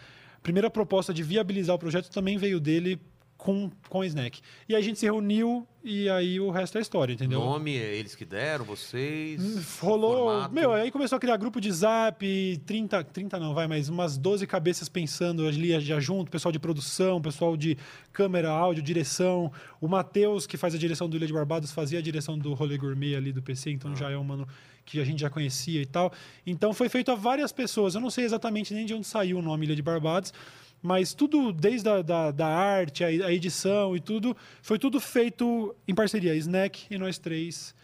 primeira 0.43 0.71
proposta 0.71 1.13
de 1.13 1.23
viabilizar 1.23 1.77
o 1.77 1.79
projeto 1.79 2.09
também 2.11 2.39
veio 2.39 2.59
dele 2.59 2.99
com, 3.43 3.71
com 3.89 4.03
a 4.03 4.07
Snack. 4.07 4.41
E 4.69 4.75
aí 4.75 4.81
a 4.81 4.85
gente 4.85 4.99
se 4.99 5.07
reuniu 5.07 5.67
e 5.83 6.11
aí 6.11 6.39
o 6.39 6.51
resto 6.51 6.77
é 6.77 6.81
história, 6.83 7.15
entendeu? 7.15 7.41
Nome, 7.41 7.75
é 7.75 7.95
eles 7.97 8.15
que 8.15 8.25
deram, 8.27 8.67
vocês. 8.67 9.43
Hum, 9.43 9.63
Rolou. 9.81 10.17
formato. 10.29 10.55
Meu, 10.55 10.73
aí 10.73 10.91
começou 10.91 11.17
a 11.17 11.19
criar 11.19 11.39
grupo 11.39 11.59
de 11.59 11.73
zap, 11.73 12.23
30, 12.67 13.03
30 13.05 13.39
não, 13.39 13.55
vai, 13.55 13.67
mas 13.67 13.89
umas 13.89 14.19
12 14.19 14.47
cabeças 14.47 14.91
pensando 14.91 15.47
ali 15.47 15.79
já 15.81 15.99
junto, 15.99 16.31
pessoal 16.31 16.53
de 16.53 16.59
produção, 16.59 17.21
pessoal 17.21 17.57
de 17.57 17.79
câmera, 18.13 18.51
áudio, 18.51 18.83
direção. 18.83 19.51
O 19.81 19.89
Matheus, 19.89 20.47
que 20.47 20.59
faz 20.59 20.75
a 20.75 20.79
direção 20.79 21.09
do 21.09 21.17
Ilha 21.17 21.27
de 21.27 21.33
Barbados, 21.33 21.73
fazia 21.73 21.99
a 21.99 22.03
direção 22.03 22.39
do 22.39 22.53
Rolê 22.53 22.77
Gourmet 22.77 23.15
ali 23.17 23.33
do 23.33 23.41
PC, 23.43 23.71
Ah. 23.71 23.73
então 23.73 23.97
já 23.97 24.11
é 24.11 24.19
um 24.19 24.25
mano 24.25 24.47
que 24.85 25.01
a 25.01 25.05
gente 25.05 25.21
já 25.21 25.31
conhecia 25.31 25.81
e 25.81 25.87
tal. 25.87 26.13
Então 26.47 26.75
foi 26.75 26.89
feito 26.91 27.11
a 27.11 27.15
várias 27.15 27.53
pessoas. 27.53 27.95
Eu 27.95 28.01
não 28.03 28.11
sei 28.11 28.25
exatamente 28.25 28.75
nem 28.75 28.85
de 28.85 28.93
onde 28.93 29.07
saiu 29.07 29.39
o 29.39 29.43
nome 29.43 29.65
Ilha 29.65 29.77
de 29.77 29.83
Barbados. 29.83 30.33
Mas 30.83 31.13
tudo, 31.13 31.53
desde 31.53 31.89
a 31.89 32.03
da, 32.03 32.31
da 32.31 32.47
arte, 32.47 33.05
a, 33.05 33.09
a 33.09 33.33
edição 33.33 33.95
e 33.95 34.01
tudo, 34.01 34.37
foi 34.63 34.79
tudo 34.79 35.01
feito 35.01 35.75
em 35.87 35.95
parceria. 35.95 36.35
Snack 36.35 36.87
e 36.91 36.99
nós 36.99 37.19
três. 37.19 37.75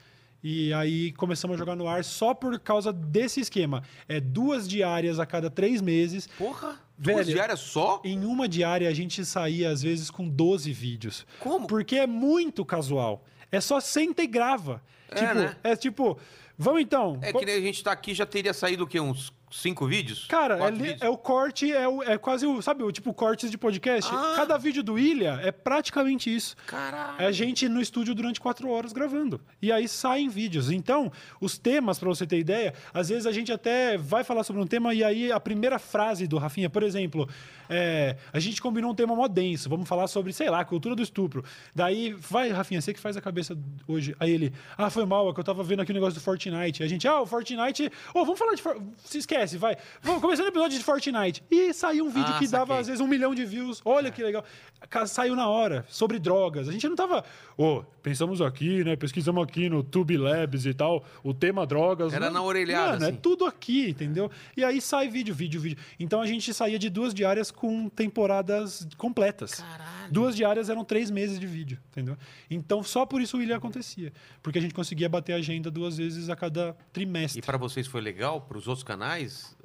E 0.43 0.73
aí 0.73 1.13
começamos 1.13 1.57
a 1.57 1.59
jogar 1.59 1.75
no 1.75 1.89
ar 1.89 2.05
só 2.05 2.33
por 2.33 2.59
causa 2.61 2.93
desse 2.93 3.41
esquema. 3.41 3.83
É 4.09 4.21
duas 4.21 4.69
diárias 4.69 5.19
a 5.19 5.27
cada 5.27 5.51
três 5.51 5.81
meses. 5.81 6.29
Porra, 6.39 6.81
Velho, 6.97 7.17
duas 7.17 7.27
diárias 7.27 7.61
só? 7.61 8.01
Em 8.05 8.25
uma 8.25 8.49
diária 8.49 8.89
a 8.89 8.95
gente 8.95 9.25
saía, 9.25 9.71
às 9.71 9.83
vezes, 9.83 10.11
com 10.11 10.29
12 10.29 10.73
vídeos. 10.73 11.27
Como? 11.41 11.67
Porque 11.67 11.97
é 11.97 12.07
muito 12.07 12.65
casual. 12.65 13.25
É 13.51 13.61
só 13.61 13.81
senta 13.81 14.23
e 14.23 14.27
grava. 14.27 14.83
É, 15.11 15.15
tipo, 15.17 15.35
né? 15.35 15.57
é 15.63 15.77
tipo, 15.77 16.19
vamos 16.57 16.81
então. 16.81 17.19
É 17.23 17.33
que 17.33 17.45
nem 17.45 17.57
a 17.57 17.61
gente 17.61 17.83
tá 17.83 17.93
aqui, 17.93 18.15
já 18.15 18.27
teria 18.27 18.55
saído 18.55 18.85
o 18.85 18.87
quê? 18.87 19.01
Uns 19.01 19.33
cinco 19.51 19.87
vídeos? 19.87 20.27
Cara, 20.29 20.57
é, 20.57 20.71
vídeos? 20.71 21.03
é 21.03 21.09
o 21.09 21.17
corte, 21.17 21.73
é, 21.73 21.87
o- 21.89 22.03
é 22.03 22.19
quase 22.19 22.47
o, 22.47 22.61
sabe, 22.61 22.83
o 22.83 22.91
tipo 22.93 23.13
cortes 23.15 23.51
de 23.51 23.57
podcast? 23.57 24.11
Ah. 24.15 24.35
Cada 24.37 24.57
vídeo 24.59 24.83
do 24.83 24.99
Ilha 24.99 25.39
é 25.43 25.51
praticamente 25.53 26.35
isso. 26.35 26.57
Caralho. 26.67 27.15
É 27.21 27.27
a 27.27 27.33
gente 27.33 27.69
no 27.69 27.81
estúdio 27.81 28.15
durante 28.15 28.41
quatro 28.41 28.69
horas 28.69 28.93
gravando. 28.93 29.41
E 29.63 29.71
aí 29.73 29.87
saem 29.89 30.29
vídeos. 30.29 30.71
Então, 30.71 31.11
os 31.41 31.57
temas, 31.59 31.99
pra 31.99 32.09
você 32.09 32.27
ter 32.27 32.39
ideia, 32.39 32.75
às 32.93 33.09
vezes 33.09 33.27
a 33.27 33.33
gente 33.33 33.53
até 33.53 33.97
vai 33.97 34.25
falar 34.25 34.43
sobre 34.45 34.61
um 34.63 34.67
tema 34.67 34.93
e 34.95 35.03
aí 35.05 35.31
a 35.33 35.39
primeira 35.41 35.79
frase 35.79 36.27
do 36.27 36.39
Rafinha, 36.39 36.69
por 36.69 36.83
exemplo, 36.83 37.29
é, 37.69 38.17
a 38.33 38.39
gente 38.41 38.61
combinou 38.61 38.91
um 38.91 38.95
tema 38.95 39.15
mó 39.15 39.27
denso, 39.29 39.69
vamos 39.69 39.89
falar 39.89 40.07
sobre, 40.09 40.33
sei 40.33 40.49
lá, 40.51 40.65
cultura 40.65 40.95
do 40.95 41.03
estupro. 41.03 41.45
Daí, 41.75 42.13
vai, 42.13 42.51
Rafinha, 42.51 42.81
você 42.81 42.93
que 42.95 43.01
faz 43.01 43.17
a 43.17 43.21
cabeça 43.21 43.57
hoje. 43.87 44.15
Aí 44.21 44.31
ele, 44.31 44.53
ah, 44.77 44.91
foi 44.91 45.05
mal, 45.05 45.29
é 45.31 45.33
que 45.35 45.41
eu 45.41 45.45
tava 45.45 45.63
vendo 45.63 45.81
aqui 45.83 45.91
o 45.91 45.95
negócio 45.95 46.15
do 46.19 46.23
Fortnite. 46.23 46.83
A 46.83 46.87
gente, 46.89 47.07
ah, 47.09 47.21
o 47.21 47.27
Fortnite, 47.27 47.91
ô, 48.15 48.25
vamos 48.25 48.39
falar 48.39 48.55
de. 48.55 48.63
For- 48.63 48.81
Se 49.05 49.19
esquece, 49.19 49.57
vai. 49.59 49.77
Vamos 50.03 50.21
começando 50.21 50.47
o 50.47 50.49
episódio 50.49 50.79
de 50.79 50.85
Fortnite. 50.85 51.43
E 51.51 51.73
saiu 51.73 52.05
um 52.07 52.11
vídeo 52.11 52.33
Ah, 52.35 52.39
que 52.39 52.49
dava, 52.49 52.79
às 52.79 52.87
vezes, 52.87 53.01
um 53.01 53.07
milhão 53.07 53.35
de 53.35 53.45
views. 53.45 53.81
Olha 53.85 54.11
que 54.11 54.23
legal. 54.23 54.45
Saiu 55.07 55.35
na 55.35 55.49
hora, 55.49 55.85
sobre 55.89 56.19
drogas. 56.19 56.69
A 56.69 56.73
gente 56.73 56.89
não 56.89 56.95
tava. 56.97 57.25
Ô, 57.57 57.83
pensamos 58.03 58.41
aqui, 58.41 58.85
né? 58.85 58.95
Pesquisamos 58.97 59.43
aqui 59.43 59.69
no 59.69 59.83
Tube 59.83 60.17
Labs 60.17 60.67
e 60.67 60.75
tal. 60.75 61.05
O 61.25 61.33
tema 61.35 61.67
drogas. 61.67 62.13
Era 62.13 62.27
Não- 62.27 62.35
na 62.35 62.43
orelhada, 62.43 62.93
Mano, 62.93 63.05
é 63.05 63.09
assim. 63.09 63.17
tudo 63.17 63.45
aqui, 63.47 63.91
entendeu? 63.91 64.31
E 64.57 64.63
aí 64.65 64.81
sai 64.81 65.09
vídeo, 65.09 65.35
vídeo, 65.35 65.61
vídeo. 65.61 65.79
Então 65.99 66.21
a 66.21 66.27
gente 66.27 66.53
saía 66.55 66.79
de 66.79 66.89
duas 66.91 67.13
diárias 67.15 67.51
com 67.57 67.89
temporadas 67.89 68.87
completas. 68.97 69.55
Caralho. 69.55 70.13
Duas 70.13 70.37
diárias 70.37 70.71
eram 70.71 70.85
três 70.85 71.11
meses 71.11 71.41
de 71.41 71.47
vídeo, 71.47 71.79
entendeu? 71.91 72.17
Então 72.49 72.83
só 72.83 73.05
por 73.05 73.21
isso 73.21 73.37
o 73.37 73.41
William 73.41 73.57
acontecia. 73.57 74.13
Porque 74.43 74.59
a 74.59 74.63
gente 74.63 74.75
conseguia 74.75 75.09
bater 75.09 75.33
a 75.33 75.37
agenda 75.37 75.71
duas 75.71 75.97
vezes 75.97 76.29
a 76.29 76.37
cada 76.37 76.77
trimestre. 76.93 77.41
E 77.41 77.43
pra 77.43 77.59
vocês 77.59 77.87
foi 77.87 78.01
legal? 78.01 78.43
Pros 78.43 78.69
outros 78.69 78.85
canais? 78.85 79.57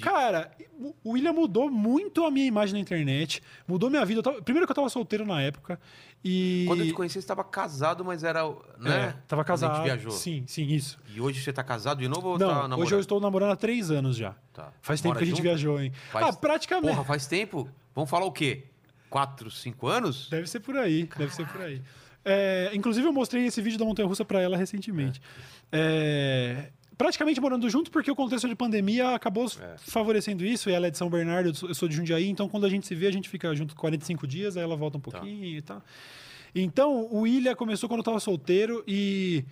Cara, 0.00 0.50
o- 0.78 0.94
William 1.12 1.32
mudou 1.32 1.70
muito 1.70 2.24
a 2.24 2.30
minha 2.30 2.46
imagem 2.46 2.74
na 2.74 2.80
internet, 2.80 3.42
mudou 3.66 3.88
minha 3.90 4.04
vida. 4.04 4.22
Tava- 4.22 4.40
primeiro 4.42 4.66
que 4.66 4.72
eu 4.72 4.76
tava 4.76 4.88
solteiro 4.88 5.24
na 5.26 5.40
época 5.42 5.78
e 6.24 6.64
Quando 6.66 6.80
eu 6.80 6.86
te 6.86 6.92
conheci, 6.92 7.14
você 7.14 7.18
estava 7.20 7.44
casado, 7.44 8.04
mas 8.04 8.24
era. 8.24 8.42
Né? 8.78 9.08
é, 9.08 9.14
tava 9.26 9.26
Quando 9.28 9.40
A 9.40 9.44
casado. 9.44 9.74
gente 9.76 9.84
viajou. 9.84 10.10
Sim, 10.12 10.44
sim, 10.46 10.66
isso. 10.68 10.98
E 11.14 11.20
hoje 11.20 11.40
você 11.42 11.52
tá 11.52 11.62
casado 11.62 11.98
de 12.00 12.08
novo 12.08 12.28
ou 12.30 12.38
Não, 12.38 12.48
tá 12.48 12.54
namorando? 12.54 12.80
hoje 12.80 12.94
eu 12.94 13.00
estou 13.00 13.20
namorando 13.20 13.52
há 13.52 13.56
três 13.56 13.90
anos 13.90 14.16
já. 14.16 14.34
Tá. 14.52 14.72
Faz 14.82 15.00
tempo 15.00 15.08
Mora 15.14 15.18
que 15.18 15.24
a 15.24 15.26
gente 15.26 15.36
junto? 15.36 15.42
viajou, 15.44 15.80
hein? 15.80 15.92
Faz- 16.10 16.26
Ah, 16.26 16.32
praticamente. 16.32 16.88
Porra, 16.94 17.04
faz 17.04 17.26
tempo? 17.26 17.68
Vamos 17.94 18.08
falar 18.10 18.24
o 18.26 18.32
quê? 18.32 18.64
Quatro, 19.10 19.50
cinco 19.50 19.86
anos? 19.86 20.28
Deve 20.28 20.46
ser 20.48 20.60
por 20.60 20.76
aí, 20.76 21.04
deve 21.16 21.32
ser 21.34 21.46
por 21.46 21.60
aí. 21.60 21.80
É, 22.24 22.70
inclusive, 22.72 23.06
eu 23.06 23.12
mostrei 23.12 23.44
esse 23.46 23.60
vídeo 23.60 23.78
da 23.78 23.84
Montanha 23.84 24.08
Russa 24.08 24.24
pra 24.24 24.40
ela 24.40 24.56
recentemente. 24.56 25.20
É, 25.70 26.70
praticamente 26.96 27.40
morando 27.40 27.68
junto, 27.68 27.90
porque 27.90 28.10
o 28.10 28.14
contexto 28.16 28.48
de 28.48 28.54
pandemia 28.54 29.14
acabou 29.14 29.46
É. 29.46 29.76
favorecendo 29.78 30.44
isso. 30.44 30.68
E 30.70 30.72
ela 30.72 30.86
é 30.86 30.90
de 30.90 30.98
São 30.98 31.08
Bernardo, 31.10 31.52
eu 31.66 31.74
sou- 31.74 31.88
de 31.88 31.94
Jundiaí, 31.96 32.28
então 32.28 32.48
quando 32.48 32.64
a 32.66 32.68
gente 32.68 32.86
se 32.86 32.94
vê, 32.94 33.06
a 33.06 33.12
gente 33.12 33.28
fica 33.28 33.54
junto 33.54 33.74
45 33.76 34.26
dias, 34.26 34.56
aí 34.56 34.62
ela 34.62 34.76
volta 34.76 34.98
um 34.98 35.00
Tá. 35.00 35.10
pouquinho 35.10 35.44
e 35.44 35.62
tal. 35.62 35.82
Então, 36.54 37.08
o 37.10 37.26
Ilha 37.26 37.56
começou 37.56 37.88
quando 37.88 37.98
eu 37.98 38.04
tava 38.04 38.20
solteiro 38.20 38.84
e 38.86 39.44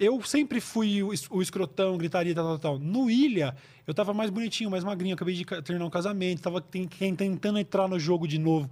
eu 0.00 0.22
sempre 0.22 0.60
fui 0.60 1.02
o, 1.02 1.12
es- 1.12 1.28
o 1.30 1.42
escrotão, 1.42 1.98
gritaria, 1.98 2.34
tal, 2.34 2.44
tal, 2.44 2.58
tal. 2.58 2.78
No 2.78 3.10
Ilha, 3.10 3.54
eu 3.86 3.92
tava 3.92 4.14
mais 4.14 4.30
bonitinho, 4.30 4.70
mais 4.70 4.82
magrinho, 4.82 5.14
acabei 5.14 5.34
de 5.34 5.44
terminar 5.44 5.84
um 5.84 5.90
casamento, 5.90 6.40
tava 6.42 6.60
ten- 6.60 6.86
ten- 6.88 7.14
tentando 7.14 7.58
entrar 7.58 7.86
no 7.88 7.98
jogo 7.98 8.26
de 8.26 8.38
novo. 8.38 8.70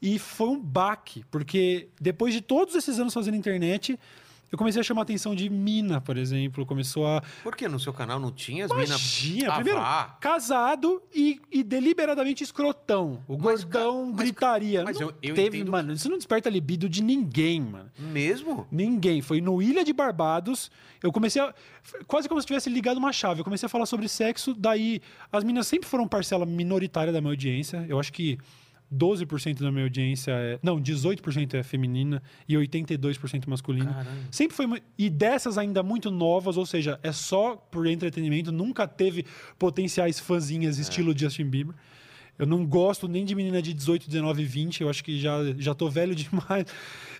E 0.00 0.18
foi 0.18 0.48
um 0.50 0.60
baque, 0.60 1.24
porque 1.30 1.88
depois 2.00 2.32
de 2.34 2.40
todos 2.40 2.74
esses 2.76 2.98
anos 3.00 3.12
fazendo 3.14 3.36
internet, 3.36 3.98
eu 4.50 4.56
comecei 4.58 4.80
a 4.80 4.84
chamar 4.84 5.00
a 5.00 5.04
atenção 5.04 5.34
de 5.34 5.48
mina, 5.50 6.00
por 6.00 6.16
exemplo. 6.16 6.64
Começou 6.64 7.06
a. 7.06 7.22
Por 7.42 7.56
que 7.56 7.66
no 7.68 7.78
seu 7.80 7.92
canal 7.92 8.18
não 8.20 8.30
tinha 8.30 8.64
as 8.66 8.70
minas? 8.72 9.22
Ah, 9.48 9.54
primeiro, 9.56 9.80
vá. 9.80 10.16
casado 10.20 11.02
e, 11.14 11.40
e 11.50 11.62
deliberadamente 11.62 12.44
escrotão. 12.44 13.22
O 13.26 13.36
Mas, 13.36 13.64
gordão 13.64 14.06
mas- 14.06 14.16
gritaria. 14.16 14.84
mas 14.84 14.98
Não 15.00 15.08
eu- 15.08 15.14
eu 15.22 15.34
teve, 15.34 15.58
entendo 15.58 15.72
mano, 15.72 15.92
isso 15.92 16.08
não 16.08 16.16
desperta 16.16 16.48
libido 16.48 16.88
de 16.88 17.02
ninguém, 17.02 17.60
mano. 17.60 17.90
Mesmo? 17.98 18.66
Ninguém. 18.70 19.20
Foi 19.20 19.40
no 19.40 19.60
Ilha 19.60 19.84
de 19.84 19.92
Barbados. 19.92 20.70
Eu 21.02 21.12
comecei 21.12 21.40
a. 21.42 21.54
Quase 22.06 22.28
como 22.28 22.40
se 22.40 22.46
tivesse 22.46 22.68
ligado 22.70 22.96
uma 22.98 23.12
chave. 23.12 23.40
Eu 23.40 23.44
comecei 23.44 23.66
a 23.66 23.70
falar 23.70 23.86
sobre 23.86 24.08
sexo, 24.08 24.54
daí 24.54 25.00
as 25.32 25.44
minas 25.44 25.66
sempre 25.66 25.88
foram 25.88 26.06
parcela 26.08 26.44
minoritária 26.46 27.12
da 27.12 27.20
minha 27.20 27.32
audiência. 27.32 27.84
Eu 27.88 27.98
acho 28.00 28.12
que 28.12 28.38
12% 28.92 29.60
da 29.60 29.70
minha 29.70 29.84
audiência 29.84 30.32
é. 30.32 30.58
Não, 30.62 30.80
18% 30.80 31.54
é 31.54 31.62
feminina 31.62 32.22
e 32.48 32.54
82% 32.54 33.46
masculina. 33.46 33.92
Caralho. 33.92 34.18
Sempre 34.30 34.56
foi. 34.56 34.82
E 34.96 35.10
dessas 35.10 35.58
ainda 35.58 35.82
muito 35.82 36.10
novas, 36.10 36.56
ou 36.56 36.64
seja, 36.66 36.98
é 37.02 37.12
só 37.12 37.56
por 37.56 37.86
entretenimento, 37.86 38.52
nunca 38.52 38.86
teve 38.86 39.24
potenciais 39.58 40.18
fãzinhas 40.20 40.78
estilo 40.78 41.16
Justin 41.16 41.44
Bieber. 41.44 41.74
Eu 42.38 42.46
não 42.46 42.66
gosto 42.66 43.08
nem 43.08 43.24
de 43.24 43.34
menina 43.34 43.62
de 43.62 43.72
18, 43.72 44.06
19, 44.06 44.44
20. 44.44 44.82
Eu 44.82 44.90
acho 44.90 45.02
que 45.02 45.18
já, 45.18 45.38
já 45.56 45.74
tô 45.74 45.88
velho 45.88 46.14
demais. 46.16 46.66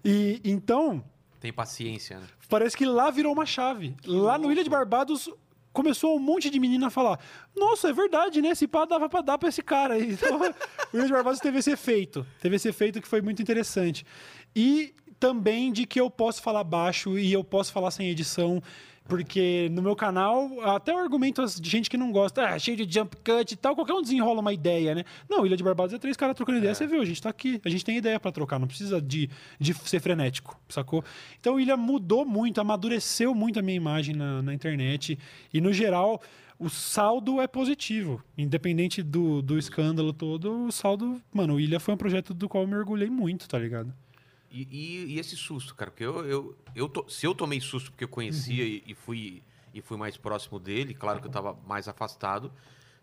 E 0.04 0.40
então, 0.44 1.02
Tem 1.40 1.52
paciência, 1.52 2.18
né? 2.18 2.26
parece 2.48 2.76
que 2.76 2.84
lá 2.84 3.10
virou 3.10 3.32
uma 3.32 3.46
chave. 3.46 3.96
Lá 4.04 4.38
no 4.38 4.52
Ilha 4.52 4.62
de 4.62 4.70
Barbados 4.70 5.30
começou 5.76 6.16
um 6.16 6.18
monte 6.18 6.48
de 6.48 6.58
menina 6.58 6.86
a 6.86 6.90
falar: 6.90 7.20
Nossa, 7.54 7.90
é 7.90 7.92
verdade, 7.92 8.40
né? 8.40 8.48
Esse 8.48 8.66
pá 8.66 8.86
dava 8.86 9.08
pra 9.10 9.20
dar 9.20 9.36
pra 9.36 9.50
esse 9.50 9.62
cara. 9.62 9.94
aí." 9.94 10.16
Então, 10.16 11.02
o 11.02 11.06
de 11.06 11.12
Barbados 11.12 11.40
teve 11.40 11.58
esse 11.58 11.70
efeito. 11.70 12.26
Teve 12.40 12.56
esse 12.56 12.68
efeito 12.68 13.02
que 13.02 13.06
foi 13.06 13.20
muito 13.20 13.42
interessante. 13.42 14.06
E 14.54 14.94
também 15.20 15.70
de 15.70 15.86
que 15.86 16.00
eu 16.00 16.10
posso 16.10 16.40
falar 16.40 16.64
baixo 16.64 17.18
e 17.18 17.32
eu 17.32 17.44
posso 17.44 17.72
falar 17.72 17.90
sem 17.90 18.08
edição. 18.08 18.62
Porque 19.08 19.68
no 19.70 19.82
meu 19.82 19.94
canal, 19.94 20.60
até 20.62 20.92
o 20.92 20.98
argumento 20.98 21.44
de 21.60 21.70
gente 21.70 21.88
que 21.88 21.96
não 21.96 22.10
gosta, 22.10 22.48
ah, 22.48 22.58
cheio 22.58 22.76
de 22.76 22.92
jump 22.92 23.16
cut 23.18 23.52
e 23.52 23.56
tal, 23.56 23.74
qualquer 23.74 23.94
um 23.94 24.02
desenrola 24.02 24.40
uma 24.40 24.52
ideia, 24.52 24.94
né? 24.94 25.04
Não, 25.28 25.46
Ilha 25.46 25.56
de 25.56 25.62
Barbados 25.62 25.94
é 25.94 25.98
três 25.98 26.16
caras 26.16 26.34
trocando 26.34 26.58
ideia, 26.58 26.74
você 26.74 26.86
viu, 26.86 27.00
a 27.00 27.04
gente 27.04 27.22
tá 27.22 27.30
aqui, 27.30 27.60
a 27.64 27.68
gente 27.68 27.84
tem 27.84 27.96
ideia 27.96 28.18
pra 28.18 28.32
trocar, 28.32 28.58
não 28.58 28.66
precisa 28.66 29.00
de, 29.00 29.30
de 29.60 29.74
ser 29.74 30.00
frenético, 30.00 30.58
sacou? 30.68 31.04
Então, 31.38 31.60
Ilha 31.60 31.76
mudou 31.76 32.24
muito, 32.24 32.60
amadureceu 32.60 33.34
muito 33.34 33.58
a 33.60 33.62
minha 33.62 33.76
imagem 33.76 34.14
na, 34.14 34.42
na 34.42 34.52
internet 34.52 35.18
e, 35.54 35.60
no 35.60 35.72
geral, 35.72 36.20
o 36.58 36.68
saldo 36.68 37.40
é 37.40 37.46
positivo. 37.46 38.22
Independente 38.36 39.02
do, 39.02 39.42
do 39.42 39.58
escândalo 39.58 40.12
todo, 40.12 40.66
o 40.66 40.72
saldo. 40.72 41.20
Mano, 41.32 41.54
o 41.54 41.60
Ilha 41.60 41.78
foi 41.78 41.94
um 41.94 41.98
projeto 41.98 42.34
do 42.34 42.48
qual 42.48 42.64
eu 42.64 42.68
me 42.68 42.76
orgulhei 42.76 43.10
muito, 43.10 43.48
tá 43.48 43.58
ligado? 43.58 43.92
E, 44.50 44.62
e- 44.70 45.14
e 45.14 45.18
esse 45.18 45.36
susto, 45.36 45.74
cara? 45.74 45.90
Porque 45.90 46.04
eu, 46.04 46.24
eu, 46.26 46.56
eu 46.74 46.88
to- 46.88 47.08
se 47.08 47.26
eu 47.26 47.34
tomei 47.34 47.60
susto 47.60 47.90
porque 47.90 48.04
eu 48.04 48.08
conhecia 48.08 48.62
Uhum. 48.64 48.70
e, 48.70 48.82
e 48.86 48.94
fui, 48.94 49.42
e 49.74 49.80
fui 49.80 49.96
mais 49.96 50.16
próximo 50.16 50.58
dele, 50.58 50.94
claro 50.94 51.20
que 51.20 51.26
eu 51.26 51.30
tava 51.30 51.54
mais 51.66 51.88
afastado. 51.88 52.52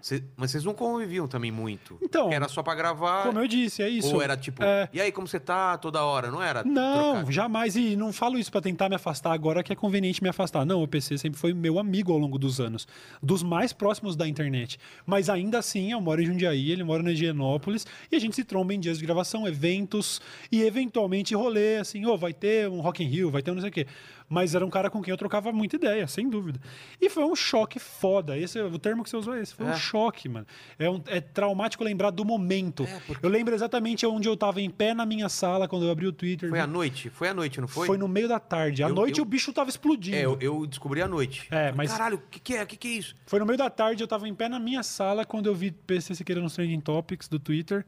Cê- 0.04 0.22
mas 0.36 0.52
vocês 0.52 0.66
não 0.66 0.74
conviviam 0.74 1.30
também 1.30 1.50
muito. 1.50 1.98
Então, 2.02 2.30
era 2.30 2.50
só 2.50 2.62
pra 2.62 2.76
gravar. 2.76 3.24
Como 3.24 3.40
eu 3.40 3.48
disse, 3.48 3.82
é 3.82 3.88
isso. 3.88 4.14
Ou 4.14 4.22
era 4.22 4.36
tipo, 4.36 4.62
É. 4.62 4.90
e 4.92 5.00
aí, 5.00 5.14
como 5.14 5.26
você 5.26 5.40
tá 5.40 5.78
toda 5.78 6.04
hora? 6.04 6.30
Não 6.30 6.44
era? 6.44 6.62
Não, 6.62 7.14
trocar? 7.20 7.32
jamais. 7.32 7.78
E 7.78 7.96
não 7.96 8.12
falo 8.12 8.38
isso 8.38 8.52
pra 8.52 8.60
tentar 8.60 8.90
me 8.90 8.96
afastar 8.96 9.32
agora 9.32 9.64
que 9.64 9.72
é 9.72 9.76
conveniente 9.78 10.22
me 10.22 10.28
afastar. 10.28 10.66
Não, 10.66 10.84
o 10.84 10.88
PC 10.90 11.18
sempre 11.18 11.40
foi 11.40 11.54
meu 11.54 11.80
amigo 11.80 12.12
ao 12.12 12.18
longo 12.18 12.38
dos 12.38 12.60
anos. 12.60 12.86
Dos 13.22 13.42
mais 13.44 13.72
próximos 13.72 14.18
da 14.18 14.28
internet. 14.28 14.78
Mas 15.06 15.30
ainda 15.30 15.60
assim, 15.60 15.94
eu 15.94 16.02
moro 16.02 16.22
em 16.22 16.26
Jundiaí, 16.26 16.70
ele 16.70 16.84
mora 16.84 17.02
na 17.02 17.12
Higienópolis. 17.12 17.88
E 18.12 18.16
a 18.18 18.20
gente 18.20 18.36
se 18.36 18.44
tromba 18.44 18.74
em 18.74 18.82
dias 18.82 19.00
de 19.00 19.06
gravação, 19.06 19.48
eventos 19.48 20.20
e 20.52 20.64
eventualmente 20.64 21.34
rolê, 21.34 21.78
assim, 21.78 22.06
ô, 22.06 22.18
vai 22.18 22.34
ter 22.34 22.68
um 22.70 22.82
Rock 22.82 23.02
in 23.02 23.08
Rio, 23.08 23.32
vai 23.32 23.42
ter 23.42 23.52
um 23.52 23.54
não 23.56 23.62
sei 23.62 23.70
o 23.70 23.74
quê. 23.74 23.88
Mas 24.30 24.56
era 24.56 24.66
um 24.66 24.70
cara 24.70 24.90
com 24.90 25.02
quem 25.02 25.12
eu 25.12 25.18
trocava 25.18 25.52
muita 25.52 25.76
ideia, 25.76 26.08
sem 26.08 26.30
dúvida. 26.30 26.60
E 27.00 27.10
foi 27.10 27.24
um 27.24 27.36
choque 27.36 27.78
foda. 27.80 28.38
Esse, 28.38 28.58
é 28.60 28.64
o 28.64 28.80
termo 28.80 29.04
que 29.04 29.10
você 29.10 29.18
usou 29.18 29.36
é 29.36 29.42
esse. 29.42 29.54
Foi 29.54 29.66
um 29.66 29.72
É. 29.72 29.76
choque, 29.76 30.28
mano. 30.30 30.46
É, 30.80 30.90
um- 30.90 31.02
é 31.08 31.22
traumático 31.22 31.84
lembrar 31.84 32.10
do 32.10 32.24
momento. 32.26 32.84
É, 32.84 33.00
porque- 33.06 33.26
Eu 33.26 33.30
lembro 33.30 33.54
exatamente 33.54 34.06
onde 34.06 34.28
eu 34.28 34.36
tava 34.36 34.62
em 34.62 34.70
pé 34.70 34.94
na 34.94 35.06
minha 35.06 35.30
sala 35.30 35.68
quando 35.68 35.86
eu 35.86 35.92
abri 35.92 36.08
o 36.08 36.12
Twitter. 36.12 36.50
Foi 36.50 36.60
à 36.60 36.68
noite? 36.68 37.10
Foi 37.10 37.28
à 37.30 37.34
noite, 37.34 37.60
não 37.62 37.68
foi? 37.68 37.88
Foi 37.88 37.98
no 37.98 38.08
meio 38.08 38.28
da 38.28 38.40
tarde. 38.40 38.84
À 38.84 38.90
Eu- 38.90 38.96
noite 38.96 39.20
eu- 39.20 39.24
o 39.24 39.26
bicho 39.28 39.52
tava 39.54 39.70
explodindo. 39.70 40.16
É, 40.18 40.26
eu, 40.26 40.38
eu 40.42 40.66
descobri 40.66 41.02
à 41.02 41.08
noite. 41.08 41.48
É, 41.52 41.72
mas- 41.72 41.92
Caralho, 41.92 42.18
o 42.18 42.22
que, 42.30 42.40
que 42.40 42.56
é? 42.56 42.64
O 42.64 42.68
que, 42.68 42.78
que 42.78 42.88
é 42.88 42.92
isso? 42.92 43.16
Foi 43.26 43.40
no 43.40 43.46
meio 43.46 43.58
da 43.58 43.70
tarde, 43.70 44.04
eu 44.04 44.08
tava 44.08 44.28
em 44.28 44.34
pé 44.34 44.48
na 44.50 44.60
minha 44.60 44.84
sala 44.84 45.26
quando 45.26 45.48
eu 45.48 45.56
vi 45.56 45.72
PC 45.72 46.16
Siqueira 46.16 46.42
nos 46.42 46.54
Trending 46.56 46.80
Topics 46.82 47.28
do 47.28 47.40
Twitter. 47.40 47.86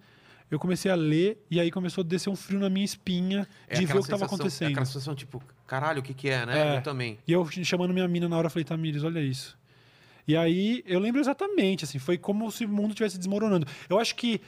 Eu 0.50 0.60
comecei 0.60 0.92
a 0.92 0.96
ler 0.96 1.44
e 1.50 1.60
aí 1.60 1.72
começou 1.72 2.04
a 2.04 2.06
descer 2.08 2.30
um 2.30 2.36
frio 2.36 2.60
na 2.60 2.70
minha 2.70 2.86
espinha 2.86 3.48
É 3.68 3.76
de 3.80 3.86
ver 3.86 3.98
o 3.98 4.02
que 4.04 4.08
tava 4.10 4.20
sensação- 4.20 4.26
acontecendo. 4.26 4.68
É 4.70 4.72
aquela 4.72 4.86
sensação, 4.86 5.16
tipo, 5.16 5.42
caralho, 5.66 6.00
o 6.00 6.04
que, 6.04 6.14
que 6.14 6.30
é, 6.30 6.46
né? 6.46 6.76
É. 6.76 6.78
Eu 6.78 6.82
também. 6.84 7.18
E 7.28 7.32
eu 7.32 7.46
chamando 7.64 7.94
minha 7.94 8.08
mina 8.08 8.30
na 8.30 8.38
hora, 8.38 8.50
falei, 8.50 8.64
Tamires, 8.64 9.04
olha 9.04 9.20
isso. 9.20 9.58
E 10.28 10.36
aí 10.38 10.84
eu 10.88 11.00
lembro 11.00 11.20
exatamente, 11.22 11.84
assim, 11.84 12.00
foi 12.00 12.18
como 12.18 12.52
se 12.52 12.66
o 12.66 12.70
mundo 12.70 12.90
estivesse 12.90 13.18
desmoronando. 13.18 13.66
Eu 13.90 14.00
acho 14.00 14.16
que 14.16 14.40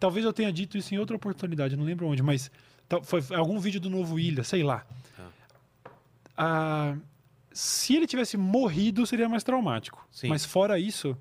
talvez 0.00 0.24
eu 0.24 0.32
tenha 0.32 0.52
dito 0.52 0.76
isso 0.76 0.94
em 0.94 0.98
outra 0.98 1.16
oportunidade, 1.16 1.76
não 1.76 1.84
lembro 1.84 2.06
onde, 2.06 2.22
mas 2.22 2.50
foi 3.02 3.22
algum 3.36 3.58
vídeo 3.58 3.80
do 3.80 3.88
Novo 3.90 4.18
Ilha, 4.18 4.42
sei 4.44 4.62
lá. 4.62 4.84
Ah, 6.36 6.94
se 7.52 7.94
ele 7.96 8.06
tivesse 8.06 8.36
morrido, 8.36 9.06
seria 9.06 9.28
mais 9.28 9.42
traumático. 9.42 10.06
Sim. 10.10 10.28
Mas 10.28 10.44
fora 10.44 10.78
isso, 10.78 11.16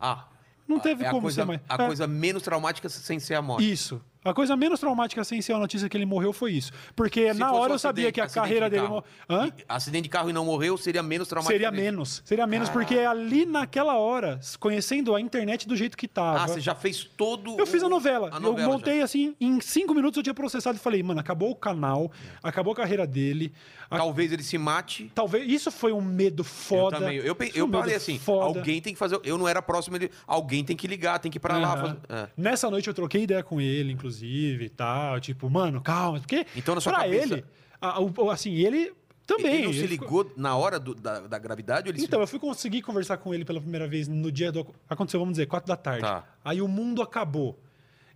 Ah. 0.00 0.26
Não 0.66 0.78
teve 0.78 1.04
é 1.04 1.08
a 1.08 1.10
como 1.10 1.22
coisa, 1.22 1.42
ser 1.42 1.46
mais- 1.46 1.60
A 1.68 1.74
é. 1.74 1.86
coisa 1.86 2.06
menos 2.06 2.42
traumática 2.42 2.88
sem 2.88 3.18
ser 3.18 3.34
a 3.34 3.42
morte. 3.42 3.70
isso. 3.70 4.00
A 4.24 4.32
coisa 4.32 4.56
menos 4.56 4.80
traumática 4.80 5.22
sem 5.24 5.42
ser 5.42 5.52
a 5.52 5.58
notícia 5.58 5.88
que 5.88 5.96
ele 5.96 6.06
morreu 6.06 6.32
foi 6.32 6.52
isso. 6.52 6.72
Porque 6.96 7.32
Se 7.32 7.38
na 7.38 7.52
hora 7.52 7.72
um 7.72 7.74
eu 7.74 7.78
sabia 7.78 8.10
que 8.10 8.20
a 8.20 8.26
carreira 8.26 8.66
de 8.70 8.76
dele. 8.76 8.86
carro. 8.86 8.94
mo- 8.96 9.04
Hã? 9.36 9.52
Acidente 9.68 10.04
de 10.04 10.08
carro 10.08 10.30
e 10.30 10.32
não 10.32 10.44
morreu 10.44 10.76
seria 10.78 11.02
menos 11.02 11.28
traumático. 11.28 11.52
Seria 11.52 11.70
menos. 11.70 12.22
Seria 12.24 12.46
menos, 12.46 12.68
porque 12.70 12.98
ali 12.98 13.44
naquela 13.44 13.96
hora, 13.98 14.40
conhecendo 14.58 15.14
a 15.14 15.20
internet 15.20 15.68
do 15.68 15.76
jeito 15.76 15.96
que 15.96 16.08
tava. 16.08 16.42
Ah, 16.42 16.48
você 16.48 16.60
já 16.60 16.74
fez 16.74 17.04
todo. 17.04 17.56
Eu 17.58 17.66
fiz 17.66 17.82
a 17.82 17.86
o- 17.86 17.90
novela. 17.90 18.30
a 18.32 18.36
eu 18.36 18.40
novela 18.40 18.72
montei 18.72 19.02
assim, 19.02 19.34
em 19.40 19.60
cinco 19.60 19.94
minutos 19.94 20.16
eu 20.16 20.22
tinha 20.22 20.34
processado 20.34 20.76
e 20.76 20.80
falei, 20.80 21.02
mano, 21.02 21.20
acabou 21.20 21.50
o 21.50 21.54
canal, 21.56 22.10
acabou 22.42 22.72
a 22.72 22.76
carreira 22.76 23.06
dele. 23.06 23.52
já. 23.90 23.96
a- 23.96 23.98
Talvez 23.98 24.32
ele 24.32 24.42
se 24.42 24.56
mate. 24.56 25.12
Talvez. 25.14 25.46
Isso 25.48 25.70
foi 25.70 25.92
um 25.92 26.00
medo 26.00 26.42
foda. 26.42 26.96
Eu 26.96 27.00
também. 27.00 27.16
Eu, 27.18 27.34
pe- 27.34 27.52
eu 27.54 27.66
um 27.66 27.70
falei 27.70 27.94
assim: 27.94 28.18
foda. 28.18 28.46
alguém 28.58 28.80
tem 28.80 28.92
que 28.94 28.98
fazer. 28.98 29.20
Eu 29.22 29.36
não 29.36 29.46
era 29.46 29.60
próximo 29.60 29.98
dele. 29.98 30.10
Alguém 30.26 30.64
tem 30.64 30.74
que 30.74 30.86
ligar, 30.86 31.18
tem 31.18 31.30
que 31.30 31.36
ir 31.36 31.40
pra 31.40 31.58
lá. 31.58 31.72
Aham. 31.74 31.80
fazer- 31.82 31.98
é. 32.08 32.28
Nessa 32.36 32.70
noite 32.70 32.88
eu 32.88 32.94
troquei 32.94 33.22
ideia 33.24 33.42
com 33.42 33.60
ele, 33.60 33.92
inclusive, 33.92 34.13
e 34.22 34.68
tal. 34.68 35.20
Tipo, 35.20 35.48
mano, 35.50 35.80
calma. 35.80 36.18
Porque 36.20 36.46
Então, 36.56 36.74
na 36.74 36.80
sua 36.80 36.92
pra 36.92 37.02
cabeça- 37.02 37.34
ele, 37.34 37.44
a- 37.80 38.00
o- 38.00 38.30
assim, 38.30 38.52
ele 38.54 38.92
também. 39.26 39.54
Ele 39.56 39.66
não 39.66 39.72
se 39.72 39.86
ligou 39.86 40.30
na 40.36 40.56
hora 40.56 40.78
do- 40.78 40.94
da, 40.94 41.20
da 41.20 41.38
gravidade? 41.38 41.90
Então, 42.02 42.20
eu 42.20 42.26
fui 42.26 42.38
conseguir 42.38 42.82
conversar 42.82 43.16
com 43.16 43.32
ele 43.34 43.44
pela 43.44 43.60
primeira 43.60 43.86
vez 43.88 44.06
no 44.08 44.30
dia 44.30 44.52
do. 44.52 44.66
Aconteceu, 44.88 45.18
vamos 45.20 45.34
dizer, 45.34 45.46
quatro 45.46 45.68
da 45.68 45.76
tarde. 45.76 46.02
Tá. 46.02 46.24
Aí 46.44 46.60
o 46.60 46.68
mundo 46.68 47.00
acabou. 47.02 47.58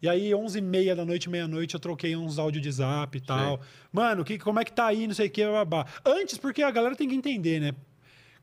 E 0.01 0.09
aí, 0.09 0.33
11 0.33 0.59
e 0.59 0.62
meia 0.62 0.95
da 0.95 1.05
noite, 1.05 1.29
meia-noite, 1.29 1.75
eu 1.75 1.81
troquei 1.81 2.15
uns 2.15 2.39
áudios 2.39 2.62
de 2.62 2.70
zap 2.70 3.19
e 3.19 3.20
tal. 3.20 3.61
Mano, 3.93 4.25
que, 4.25 4.39
como 4.39 4.61
é 4.61 4.65
que 4.65 4.73
tá 4.73 4.87
aí, 4.87 5.09
não 5.09 5.15
sei 5.15 5.27
o 5.27 5.31
que, 5.31 5.45
babá. 5.45 5.87
Antes, 6.05 6.39
porque 6.39 6.62
a 6.62 6.70
galera 6.70 6.95
tem 6.95 7.09
que 7.09 7.16
entender, 7.16 7.59
né? 7.59 7.73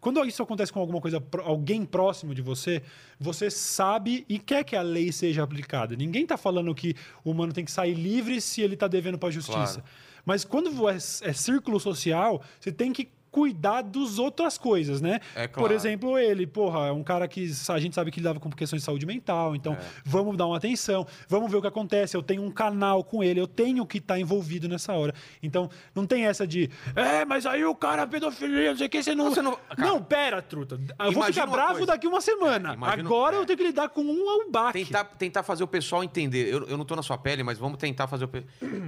Quando 0.06 0.24
isso 0.24 0.44
acontece 0.44 0.72
com 0.72 0.80
alguma 0.80 1.02
coisa, 1.02 1.20
alguém 1.44 1.84
próximo 1.84 2.36
de 2.36 2.40
você, 2.40 2.84
você 3.20 3.50
sabe 3.50 4.24
e 4.30 4.38
quer 4.38 4.64
que 4.64 4.76
a 4.76 4.84
lei 4.84 5.12
seja 5.12 5.42
aplicada. 5.42 5.96
Ninguém 5.96 6.28
tá 6.28 6.38
falando 6.38 6.76
que 6.76 6.94
o 7.24 7.32
humano 7.32 7.52
tem 7.52 7.66
que 7.66 7.72
sair 7.72 7.96
livre 7.96 8.40
se 8.40 8.62
ele 8.62 8.78
tá 8.78 8.88
devendo 8.88 9.18
pra 9.18 9.32
justiça. 9.32 9.82
Claro. 9.82 9.84
Mas 10.24 10.46
quando 10.46 10.88
é, 10.88 10.94
é 10.94 11.34
círculo 11.34 11.80
social, 11.80 12.44
você 12.60 12.72
tem 12.72 12.94
que 12.94 13.10
cuidar 13.36 13.82
das 13.82 14.18
outras 14.18 14.58
coisas, 14.58 15.02
né? 15.02 15.20
É 15.36 15.46
Por 15.46 15.56
claro. 15.60 15.74
exemplo, 15.74 16.18
ele, 16.18 16.48
porra, 16.48 16.88
é 16.88 16.92
um 16.94 17.04
cara 17.04 17.28
que 17.28 17.52
a 17.68 17.80
gente 17.80 17.94
sabe 17.94 18.10
que 18.10 18.22
lidava 18.22 18.40
com 18.40 18.50
questões 18.50 18.82
de 18.82 18.86
saúde 18.86 19.06
mental, 19.06 19.54
então 19.58 19.74
É. 19.74 19.80
vamos 20.06 20.38
dar 20.38 20.46
uma 20.48 20.56
atenção, 20.56 21.06
vamos 21.28 21.52
ver 21.52 21.58
o 21.58 21.62
que 21.62 21.68
acontece. 21.68 22.16
Eu 22.16 22.24
tenho 22.24 22.42
um 22.42 22.50
canal 22.50 23.04
com 23.04 23.22
ele, 23.22 23.38
eu 23.42 23.46
tenho 23.48 23.86
que 23.86 23.98
estar 23.98 24.18
envolvido 24.18 24.70
nessa 24.70 24.94
hora. 24.94 25.14
Então, 25.44 25.70
não 25.94 26.06
tem 26.08 26.26
essa 26.26 26.48
de, 26.48 26.70
é, 26.96 27.26
mas 27.26 27.46
aí 27.46 27.66
o 27.66 27.76
cara 27.76 28.04
é 28.04 28.06
pedofilia, 28.06 28.70
não 28.70 28.78
sei 28.78 28.88
o 28.88 28.90
que, 28.90 29.04
você 29.04 29.14
não. 29.14 29.26
Você 29.30 29.42
não- 29.42 29.60
Não, 29.78 30.02
pera, 30.02 30.42
truta. 30.42 30.80
Eu 31.00 31.12
vou 31.12 31.24
ficar 31.24 31.46
bravo 31.46 31.72
coisa. 31.74 31.88
daqui 31.88 32.08
uma 32.08 32.22
semana. 32.22 32.74
Imagina- 32.74 33.04
Agora 33.10 33.36
é. 33.36 33.40
eu 33.40 33.46
tenho 33.46 33.58
que 33.58 33.66
lidar 33.66 33.90
com 33.90 34.02
um 34.02 34.50
baque. 34.50 34.86
Tentar, 34.86 35.04
tentar 35.04 35.44
fazer 35.44 35.64
o 35.64 35.68
pessoal 35.68 36.04
entender. 36.06 36.48
Eu, 36.48 36.66
eu 36.70 36.78
não 36.78 36.86
tô 36.86 36.96
na 36.96 37.04
sua 37.04 37.18
pele, 37.18 37.44
mas 37.44 37.58
vamos 37.58 37.78
tentar 37.78 38.08
fazer 38.08 38.24
o. 38.24 38.30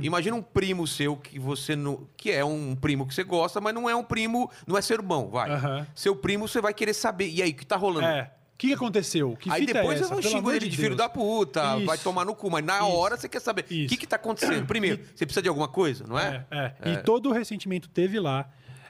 Imagina 0.01 0.35
um 0.37 0.41
primo 0.41 0.87
seu 0.87 1.17
que 1.17 1.37
você 1.37 1.75
não. 1.75 2.07
Que 2.15 2.31
é 2.31 2.45
um 2.45 2.75
primo 2.75 3.05
que 3.05 3.13
você 3.13 3.23
gosta, 3.23 3.59
mas 3.59 3.73
não 3.73 3.89
é 3.89 3.95
um 3.95 4.03
primo. 4.03 4.36
Não 4.65 4.77
é 4.77 4.81
ser 4.81 4.95
irmão, 4.95 5.29
vai. 5.29 5.49
Aham. 5.51 5.87
Seu 5.95 6.15
primo, 6.15 6.47
você 6.47 6.59
vai 6.61 6.73
querer 6.73 6.93
saber. 6.93 7.29
E 7.29 7.41
aí, 7.41 7.51
o 7.51 7.55
que 7.55 7.65
tá 7.65 7.75
rolando? 7.75 8.05
É. 8.07 8.31
O 8.53 8.57
que 8.57 8.73
aconteceu? 8.73 9.35
Que 9.37 9.51
Aí 9.51 9.61
fita 9.61 9.73
depois 9.75 10.01
é 10.01 10.03
eu 10.03 10.09
Pelo 10.09 10.21
xingo 10.23 10.51
ele 10.51 10.67
de, 10.67 10.75
filho 10.75 10.95
da 10.95 11.07
puta, 11.07 11.77
Isso. 11.77 11.85
vai 11.85 11.97
tomar 11.97 12.25
no 12.25 12.33
cu. 12.33 12.49
Mas 12.49 12.65
na 12.65 12.77
Isso. 12.77 12.87
hora 12.87 13.15
você 13.15 13.29
quer 13.29 13.39
saber 13.39 13.61
o 13.61 13.65
que, 13.65 13.95
que 13.95 14.07
tá 14.07 14.15
acontecendo. 14.15 14.65
Primeiro, 14.67 14.99
você 15.15 15.25
precisa 15.27 15.43
de 15.43 15.49
alguma 15.49 15.67
coisa, 15.67 16.05
não 16.07 16.17
é? 16.17 16.43
É, 16.49 16.73
é. 16.81 16.93
E 16.93 16.97
todo 17.03 17.29
o 17.29 17.31
ressentimento 17.31 17.87
teve 17.87 18.19
lá. 18.19 18.49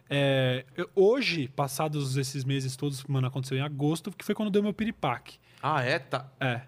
É, 0.09 0.63
eu- 0.77 0.89
hoje, 0.95 1.49
passados 1.49 2.15
esses 2.15 2.45
meses 2.45 2.77
todos, 2.77 3.03
mano, 3.03 3.27
aconteceu 3.27 3.57
em 3.57 3.61
agosto, 3.61 4.09
que 4.11 4.23
foi 4.23 4.33
quando 4.33 4.49
deu 4.49 4.63
meu 4.63 4.73
piripaque. 4.73 5.37
Ah, 5.61 5.81
é? 5.83 5.99
Tá. 5.99 6.27
É. 6.39 6.61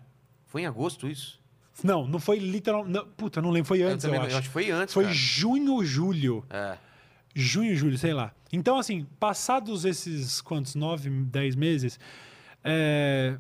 Foi 0.48 0.64
em 0.64 0.66
agosto 0.66 1.08
isso? 1.08 1.40
Não, 1.82 2.06
não 2.06 2.20
foi 2.20 2.38
literal. 2.40 2.84
Não, 2.86 3.08
puta, 3.08 3.42
não 3.42 3.50
lembro. 3.52 3.68
Foi 3.70 3.82
antes, 3.82 4.04
eu, 4.04 4.10
também 4.12 4.20
não- 4.20 4.26
acho. 4.28 4.36
eu 4.36 4.40
acho 4.40 4.48
que 4.50 4.54
foi 4.54 4.72
antes, 4.72 4.94
Foi 4.94 5.04
cara. 5.06 5.16
junho, 5.16 5.82
julho. 5.86 6.44
É. 6.50 6.78
Junho, 7.36 7.76
julho, 7.76 7.98
sei 7.98 8.14
lá. 8.14 8.34
Então, 8.52 8.78
assim, 8.78 9.06
passados 9.20 9.86
esses 9.86 10.42
quantos? 10.42 10.76
Nove, 10.76 11.10
dez 11.10 11.56
meses, 11.56 12.00
é, 12.64 13.38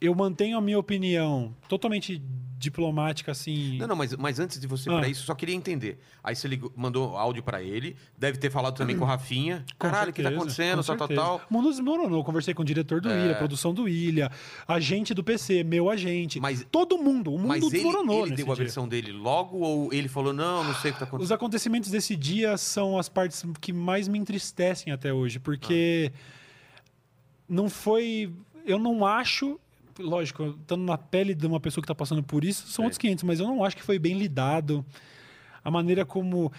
eu 0.00 0.14
mantenho 0.14 0.56
a 0.56 0.60
minha 0.60 0.78
opinião 0.78 1.54
totalmente 1.68 2.22
diplomática, 2.58 3.30
assim. 3.30 3.78
Não, 3.78 3.86
não, 3.86 3.94
mas, 3.94 4.14
mas 4.16 4.40
antes 4.40 4.58
de 4.58 4.66
você 4.66 4.90
Ah. 4.90 4.98
pra 4.98 5.08
isso, 5.08 5.22
eu 5.22 5.26
só 5.26 5.34
queria 5.34 5.54
entender. 5.54 6.00
Aí 6.24 6.34
você 6.34 6.48
ligou- 6.48 6.72
mandou 6.76 7.16
áudio 7.16 7.40
pra 7.42 7.62
ele, 7.62 7.96
deve 8.18 8.36
ter 8.36 8.50
falado 8.50 8.74
também 8.76 8.96
com 8.98 9.04
o 9.04 9.06
Rafinha. 9.06 9.64
Caralho, 9.78 10.10
o 10.10 10.12
que 10.12 10.22
tá 10.22 10.30
acontecendo? 10.30 10.82
Tal, 10.82 10.96
tal, 10.96 11.08
tal. 11.08 11.40
O 11.48 11.54
mundo 11.54 11.70
desmoronou. 11.70 12.24
Conversei 12.24 12.52
com 12.54 12.62
o 12.62 12.64
diretor 12.64 13.00
do 13.00 13.08
É. 13.10 13.26
Ilha, 13.26 13.34
produção 13.36 13.72
do 13.72 13.88
Ilha, 13.88 14.28
agente 14.66 15.14
do 15.14 15.22
PC, 15.22 15.62
meu 15.62 15.88
agente. 15.88 16.40
Mas- 16.40 16.66
todo 16.70 16.98
mundo. 16.98 17.32
O 17.32 17.38
mundo 17.38 17.46
Mas 17.48 17.62
ele, 17.62 17.70
desmoronou 17.70 18.20
ele 18.22 18.30
nesse 18.30 18.42
deu 18.44 18.52
a 18.52 18.56
versão 18.56 18.88
dele 18.88 19.12
logo 19.12 19.58
ou 19.58 19.92
ele 19.92 20.08
falou, 20.08 20.32
não, 20.32 20.64
não 20.64 20.74
sei 20.74 20.90
o 20.90 20.94
que 20.94 20.98
tá 21.00 21.04
Os 21.04 21.08
acontecendo? 21.10 21.34
acontecimentos 21.36 21.90
desse 21.90 22.16
dia 22.16 22.56
são 22.56 22.98
as 22.98 23.08
partes 23.08 23.44
que 23.60 23.72
mais 23.72 24.08
me 24.08 24.18
entristecem 24.18 24.92
até 24.92 25.12
hoje, 25.12 25.38
porque 25.38 26.10
Ah. 26.12 26.82
não 27.48 27.70
foi. 27.70 28.32
Eu 28.66 28.78
não 28.78 29.06
acho. 29.06 29.58
Lógico, 29.98 30.56
estando 30.60 30.84
na 30.84 30.96
pele 30.96 31.34
de 31.34 31.46
uma 31.46 31.60
pessoa 31.60 31.82
que 31.82 31.88
tá 31.88 31.94
passando 31.94 32.22
por 32.22 32.44
isso, 32.44 32.66
são 32.68 32.84
outros 32.84 32.98
500, 32.98 33.24
mas 33.24 33.40
eu 33.40 33.46
não 33.46 33.64
acho 33.64 33.76
que 33.76 33.82
foi 33.82 33.98
bem 33.98 34.14
lidado. 34.16 34.84
A 35.64 35.70
maneira 35.70 36.04
como. 36.04 36.52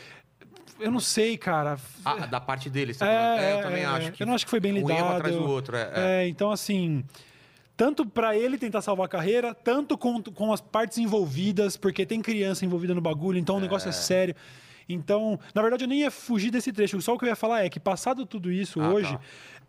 Eu 0.80 0.92
não 0.92 1.00
sei, 1.00 1.38
cara. 1.38 1.78
Ah, 2.06 2.26
da 2.26 2.40
parte 2.40 2.70
dele, 2.70 2.94
você 2.94 3.00
tá 3.00 3.08
É. 3.08 3.52
É, 3.52 3.54
eu 3.54 3.64
também 3.64 3.84
é, 3.84 3.86
acho 3.86 4.12
que 4.12 4.24
eu 4.24 4.28
não 4.28 4.34
acho 4.34 4.46
que 4.46 4.50
foi 4.50 4.60
bem 4.60 4.74
um 4.74 4.78
erro 4.78 4.88
lidado. 4.90 5.16
atrás 5.18 5.36
do 5.36 5.48
outro. 5.48 5.76
É, 5.76 5.82
é. 5.82 6.24
É, 6.24 6.28
então 6.28 6.52
assim, 6.52 7.04
tanto 7.76 8.06
pra 8.06 8.36
ele 8.36 8.58
tentar 8.58 8.82
salvar 8.82 9.06
a 9.06 9.10
carreira, 9.10 9.54
tanto 9.54 9.98
com, 9.98 10.22
com 10.22 10.52
as 10.52 10.60
partes 10.60 10.98
envolvidas, 10.98 11.78
porque 11.78 12.06
tem 12.06 12.22
criança 12.22 12.66
envolvida 12.66 12.94
no 12.94 13.02
bagulho, 13.02 13.40
então 13.40 13.56
o 13.56 13.60
negócio 13.60 13.90
é 13.90 13.94
sério. 13.94 14.36
Então, 14.90 15.40
na 15.54 15.62
verdade, 15.62 15.84
eu 15.84 15.88
nem 15.88 16.00
ia 16.00 16.12
fugir 16.12 16.50
desse 16.50 16.74
trecho. 16.74 17.00
Só 17.00 17.14
o 17.14 17.18
que 17.18 17.24
eu 17.24 17.30
ia 17.30 17.36
falar 17.36 17.64
é 17.64 17.70
que, 17.70 17.80
passado 17.80 18.26
tudo 18.26 18.52
isso 18.52 18.82
Ah, 18.82 18.90
hoje, 18.90 19.18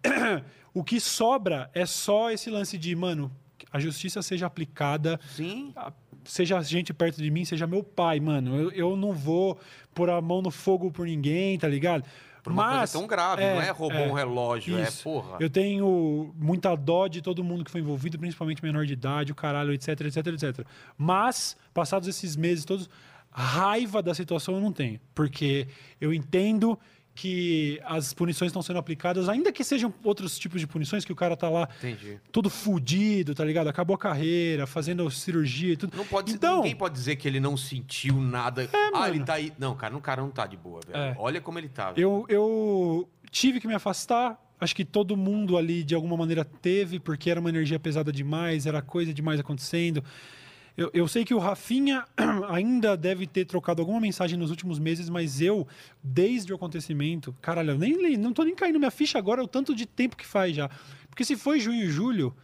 o 0.72 0.82
que 0.82 0.98
sobra 0.98 1.70
é 1.74 1.84
só 1.84 2.30
esse 2.30 2.50
lance 2.50 2.78
de, 2.78 2.96
mano, 2.96 3.30
a 3.72 3.78
justiça 3.78 4.22
seja 4.22 4.46
aplicada 4.46 5.18
Sim. 5.34 5.72
a- 5.76 5.92
seja 6.24 6.60
gente 6.62 6.92
perto 6.92 7.22
de 7.22 7.30
mim, 7.30 7.44
seja 7.44 7.66
meu 7.66 7.82
pai, 7.82 8.20
mano. 8.20 8.56
Eu, 8.56 8.70
eu 8.72 8.96
não 8.96 9.12
vou 9.12 9.58
pôr 9.94 10.10
a 10.10 10.20
mão 10.20 10.42
no 10.42 10.50
fogo 10.50 10.90
por 10.90 11.06
ninguém, 11.06 11.58
tá 11.58 11.66
ligado? 11.68 12.04
Por 12.42 12.52
uma 12.54 12.78
coisa 12.78 12.92
tão 12.98 13.06
grave, 13.06 13.42
não 13.42 13.60
é 13.60 13.70
roubou 13.70 14.00
um 14.00 14.12
relógio, 14.12 14.78
é 14.78 14.84
isso. 14.84 15.02
porra. 15.02 15.36
Eu 15.40 15.50
tenho 15.50 16.32
muita 16.38 16.74
dó 16.74 17.06
de 17.06 17.20
todo 17.20 17.44
mundo 17.44 17.64
que 17.64 17.70
foi 17.70 17.82
envolvido, 17.82 18.18
principalmente 18.18 18.62
menor 18.64 18.86
de 18.86 18.94
idade, 18.94 19.30
o 19.30 19.34
caralho, 19.34 19.72
etc, 19.74 19.88
etc, 20.00 20.26
etc. 20.28 20.66
Mas, 20.96 21.54
passados 21.74 22.08
esses 22.08 22.36
meses 22.36 22.64
todos, 22.64 22.88
raiva 23.30 24.02
da 24.02 24.14
situação 24.14 24.54
eu 24.54 24.60
não 24.60 24.72
tenho. 24.72 24.98
Porque 25.14 25.68
eu 26.00 26.14
entendo 26.14 26.78
que 27.14 27.80
as 27.84 28.14
punições 28.14 28.50
estão 28.50 28.62
sendo 28.62 28.78
aplicadas, 28.78 29.28
ainda 29.28 29.52
que 29.52 29.62
sejam 29.62 29.92
outros 30.02 30.38
tipos 30.38 30.60
de 30.60 30.66
punições, 30.66 31.04
que 31.04 31.12
o 31.12 31.16
cara 31.16 31.36
tá 31.36 31.48
lá 31.48 31.68
Entendi. 31.78 32.18
todo 32.32 32.48
fudido, 32.48 33.34
tá 33.34 33.44
ligado? 33.44 33.68
Acabou 33.68 33.94
a 33.94 33.98
carreira, 33.98 34.66
fazendo 34.66 35.10
cirurgia 35.10 35.74
e 35.74 35.76
tudo. 35.76 35.96
Não 35.96 36.06
pode, 36.06 36.32
então, 36.32 36.58
ninguém 36.58 36.76
pode 36.76 36.94
dizer 36.94 37.16
que 37.16 37.28
ele 37.28 37.40
não 37.40 37.56
sentiu 37.56 38.16
nada. 38.20 38.68
ah, 38.72 38.90
mano. 38.92 39.14
ele 39.14 39.24
tá 39.24 39.34
aí. 39.34 39.52
Não, 39.58 39.74
cara, 39.74 39.96
o 39.96 40.00
cara 40.00 40.22
não 40.22 40.30
tá 40.30 40.46
de 40.46 40.56
boa, 40.56 40.80
velho. 40.86 40.98
É. 40.98 41.16
Olha 41.18 41.40
como 41.40 41.58
ele 41.58 41.68
tá. 41.68 41.92
velho. 41.92 42.02
Eu, 42.02 42.26
eu 42.28 43.08
tive 43.30 43.60
que 43.60 43.66
me 43.66 43.74
afastar. 43.74 44.38
Acho 44.60 44.76
que 44.76 44.84
todo 44.84 45.16
mundo 45.16 45.56
ali, 45.56 45.82
de 45.82 45.94
alguma 45.94 46.18
maneira, 46.18 46.44
teve, 46.44 47.00
porque 47.00 47.30
era 47.30 47.40
uma 47.40 47.48
energia 47.48 47.80
pesada 47.80 48.12
demais, 48.12 48.66
era 48.66 48.82
coisa 48.82 49.12
demais 49.12 49.40
acontecendo. 49.40 50.04
Eu, 50.80 50.90
eu 50.94 51.06
sei 51.06 51.26
que 51.26 51.34
o 51.34 51.38
Rafinha 51.38 52.06
ainda 52.48 52.96
deve 52.96 53.26
ter 53.26 53.44
trocado 53.44 53.82
alguma 53.82 54.00
mensagem 54.00 54.38
nos 54.38 54.48
últimos 54.48 54.78
meses, 54.78 55.10
mas 55.10 55.42
eu, 55.42 55.68
desde 56.02 56.54
o 56.54 56.56
acontecimento, 56.56 57.34
caralho, 57.42 57.72
eu 57.72 57.78
nem, 57.78 58.16
não 58.16 58.32
tô 58.32 58.42
nem 58.44 58.54
caindo 58.54 58.78
minha 58.78 58.90
ficha 58.90 59.18
agora, 59.18 59.42
o 59.44 59.46
tanto 59.46 59.74
de 59.74 59.84
tempo 59.84 60.16
que 60.16 60.26
faz 60.26 60.56
já. 60.56 60.70
Porque 61.10 61.22
se 61.22 61.36
foi 61.36 61.60
junho 61.60 61.84
e 61.84 61.90
julho, 61.90 62.34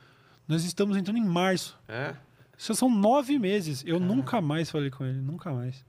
nós 0.47 0.65
estamos 0.65 0.99
entrando 0.99 1.17
em 1.17 1.25
março. 1.25 1.79
É? 1.89 2.15
Isso 2.59 2.75
são 2.75 2.91
nove 2.91 3.39
meses. 3.39 3.83
Eu 3.87 3.99
nunca 3.99 4.39
mais 4.43 4.71
falei 4.71 4.91
com 4.91 5.03
ele, 5.03 5.19
nunca 5.19 5.51
mais. 5.51 5.83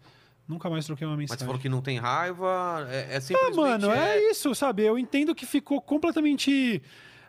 Nunca 0.47 0.69
mais 0.69 0.85
troquei 0.85 1.05
uma 1.05 1.17
Mas 1.17 1.23
mensagem. 1.23 1.39
você 1.39 1.45
falou 1.45 1.59
que 1.59 1.67
não 1.67 1.81
tem 1.81 1.99
raiva, 1.99 2.87
é, 2.89 3.15
é 3.15 3.17
Ah, 3.17 3.21
simplesmente... 3.21 3.57
mano, 3.57 3.91
é... 3.91 4.31
isso, 4.31 4.55
sabe? 4.55 4.83
Eu 4.83 4.97
entendo 4.97 5.35
que 5.35 5.45
ficou 5.45 5.81
completamente 5.81 6.81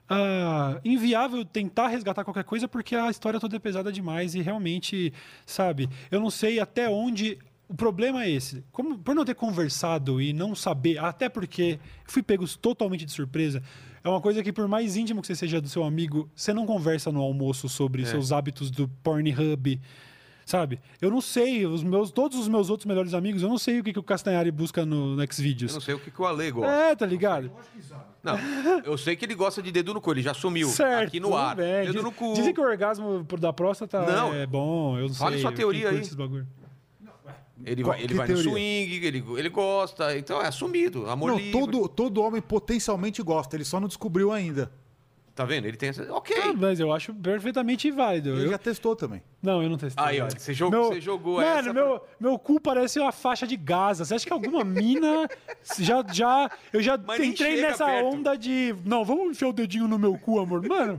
ah, 0.09 0.81
inviável 0.85 1.45
tentar 1.45 1.89
resgatar 1.89 2.25
qualquer 2.25 2.45
coisa 2.45 2.67
porque 2.67 2.97
a 2.97 3.11
história 3.11 3.39
toda 3.39 3.57
é 3.57 3.59
pesada 3.59 3.93
demais 3.93 4.35
e 4.35 4.41
realmente, 4.41 5.13
sabe? 5.45 5.89
Eu 6.11 6.21
não 6.21 6.31
sei 6.31 6.59
até 6.61 6.89
onde. 6.89 7.39
O 7.69 7.75
problema 7.75 8.25
é 8.25 8.31
esse. 8.31 8.65
Como, 8.73 8.99
por 8.99 9.15
não 9.15 9.27
ter 9.27 9.35
conversado 9.35 10.23
e 10.23 10.33
não 10.33 10.55
saber, 10.55 10.97
até 10.99 11.29
porque 11.29 11.79
fui 12.07 12.23
pego 12.23 12.49
totalmente 12.57 13.05
de 13.05 13.13
surpresa, 13.13 13.63
é 14.03 14.09
uma 14.09 14.23
coisa 14.23 14.43
que, 14.43 14.51
por 14.51 14.67
mais 14.67 14.97
íntimo 14.97 15.21
que 15.21 15.27
você 15.27 15.37
seja 15.37 15.61
do 15.61 15.69
seu 15.69 15.85
amigo, 15.85 16.31
você 16.35 16.55
não 16.55 16.65
conversa 16.65 17.13
no 17.13 17.21
almoço 17.21 17.69
sobre 17.69 18.07
seus 18.07 18.33
hábitos 18.33 18.71
do 18.71 18.89
Pornhub. 19.03 19.79
Sabe? 20.47 20.81
Eu 20.99 21.11
não 21.11 21.21
sei, 21.21 21.67
os 21.67 21.83
meus, 21.83 22.11
todos 22.11 22.39
os 22.39 22.49
meus 22.49 22.71
outros 22.71 22.87
melhores 22.87 23.13
amigos, 23.13 23.43
eu 23.43 23.51
não 23.51 23.59
sei 23.59 23.81
o 23.81 23.85
que, 23.85 23.93
que 23.93 23.99
o 23.99 24.03
Castanhari 24.03 24.51
busca 24.51 24.87
no, 24.87 25.15
no 25.15 25.23
Eu 25.23 25.29
Xvideos. 25.31 25.75
não 25.75 25.81
sei 25.83 25.95
o 25.95 26.01
que, 26.01 26.11
que 26.11 26.23
o 26.23 26.25
Ale 26.25 26.51
gosta. 26.51 26.73
É, 26.73 26.97
tá 26.97 27.05
ligado? 27.05 27.53
Não, 28.23 28.37
eu 28.85 28.99
sei 28.99 29.15
que 29.17 29.25
ele 29.25 29.35
gosta 29.35 29.63
de 29.63 29.71
dedo 29.71 29.95
no 29.95 30.01
cu, 30.01 30.11
ele 30.13 30.23
já 30.23 30.35
sumiu 30.35 30.69
Certo. 30.69 31.09
aqui 31.09 31.21
no 31.21 31.37
ar. 31.37 31.55
bem. 31.57 31.83
Dedo 31.83 31.93
Diz- 31.93 32.03
no 32.03 32.13
cu. 32.13 32.33
Dizem 32.35 32.53
que 32.53 32.61
o 32.61 32.65
orgasmo 32.65 33.25
por- 33.25 33.39
da 33.39 33.53
próstata 33.53 34.01
Não. 34.03 34.35
é 34.35 34.45
bom, 34.47 34.99
eu 34.99 35.07
não 35.09 35.15
Fale 35.15 35.35
sei. 35.37 35.43
sua 35.43 35.51
quem 35.51 35.59
teoria 35.59 35.91
aí. 35.91 36.03
Ele 37.65 37.83
Qual- 37.83 37.95
vai, 37.97 38.05
ele 38.05 38.15
vai 38.15 38.29
no 38.29 38.37
swing, 38.37 39.05
ele, 39.05 39.25
ele 39.37 39.49
gosta. 39.49 40.17
Então 40.17 40.41
é 40.41 40.47
assumido, 40.47 41.11
amor 41.11 41.31
Não, 41.33 41.39
livre. 41.39 41.53
todo, 41.61 41.89
todo 41.89 42.23
homem 42.23 42.41
potencialmente 42.41 43.21
gosta, 43.23 43.57
ele 43.57 43.65
só 43.65 43.81
não 43.81 43.89
descobriu 43.89 44.31
ainda. 44.33 44.71
Tá 45.39 45.45
vendo? 45.45 45.67
Ele 45.67 45.77
tem 45.77 45.91
essa... 45.91 46.03
Ok. 46.13 46.35
Ah, 46.37 46.53
mas 46.53 46.81
eu 46.81 46.93
acho 46.93 47.15
perfeitamente 47.15 47.89
válido. 47.93 48.31
Ele 48.31 48.47
Eu- 48.47 48.51
já 48.51 48.59
testou 48.59 48.97
também. 48.97 49.23
Não, 49.41 49.63
eu 49.63 49.71
não 49.71 49.77
testei. 49.77 50.05
Aí, 50.05 50.21
ó, 50.21 50.27
você 50.29 50.53
jogou- 50.53 50.93
você 50.93 51.01
jogou 51.01 51.37
Mano, 51.37 51.47
essa 51.61 51.73
meu, 51.73 52.03
meu 52.19 52.37
cu 52.41 52.61
parece 52.61 52.99
uma 52.99 53.13
faixa 53.13 53.47
de 53.47 53.57
Gaza. 53.57 54.05
Você 54.05 54.17
acha 54.17 54.27
que 54.27 54.33
alguma 54.33 54.65
mina 54.65 55.29
já, 55.79 56.05
já... 56.13 56.51
Eu 56.73 56.83
já 56.83 56.99
Mas 56.99 57.21
entrei 57.23 57.61
nessa 57.61 57.87
perto. 57.87 58.07
onda 58.17 58.37
de... 58.37 58.75
Não, 58.85 59.05
vamos 59.05 59.31
enfiar 59.31 59.47
o 59.51 59.53
dedinho 59.53 59.87
no 59.87 59.97
meu 59.97 60.19
cu, 60.19 60.41
amor. 60.41 60.61
Mano, 60.67 60.99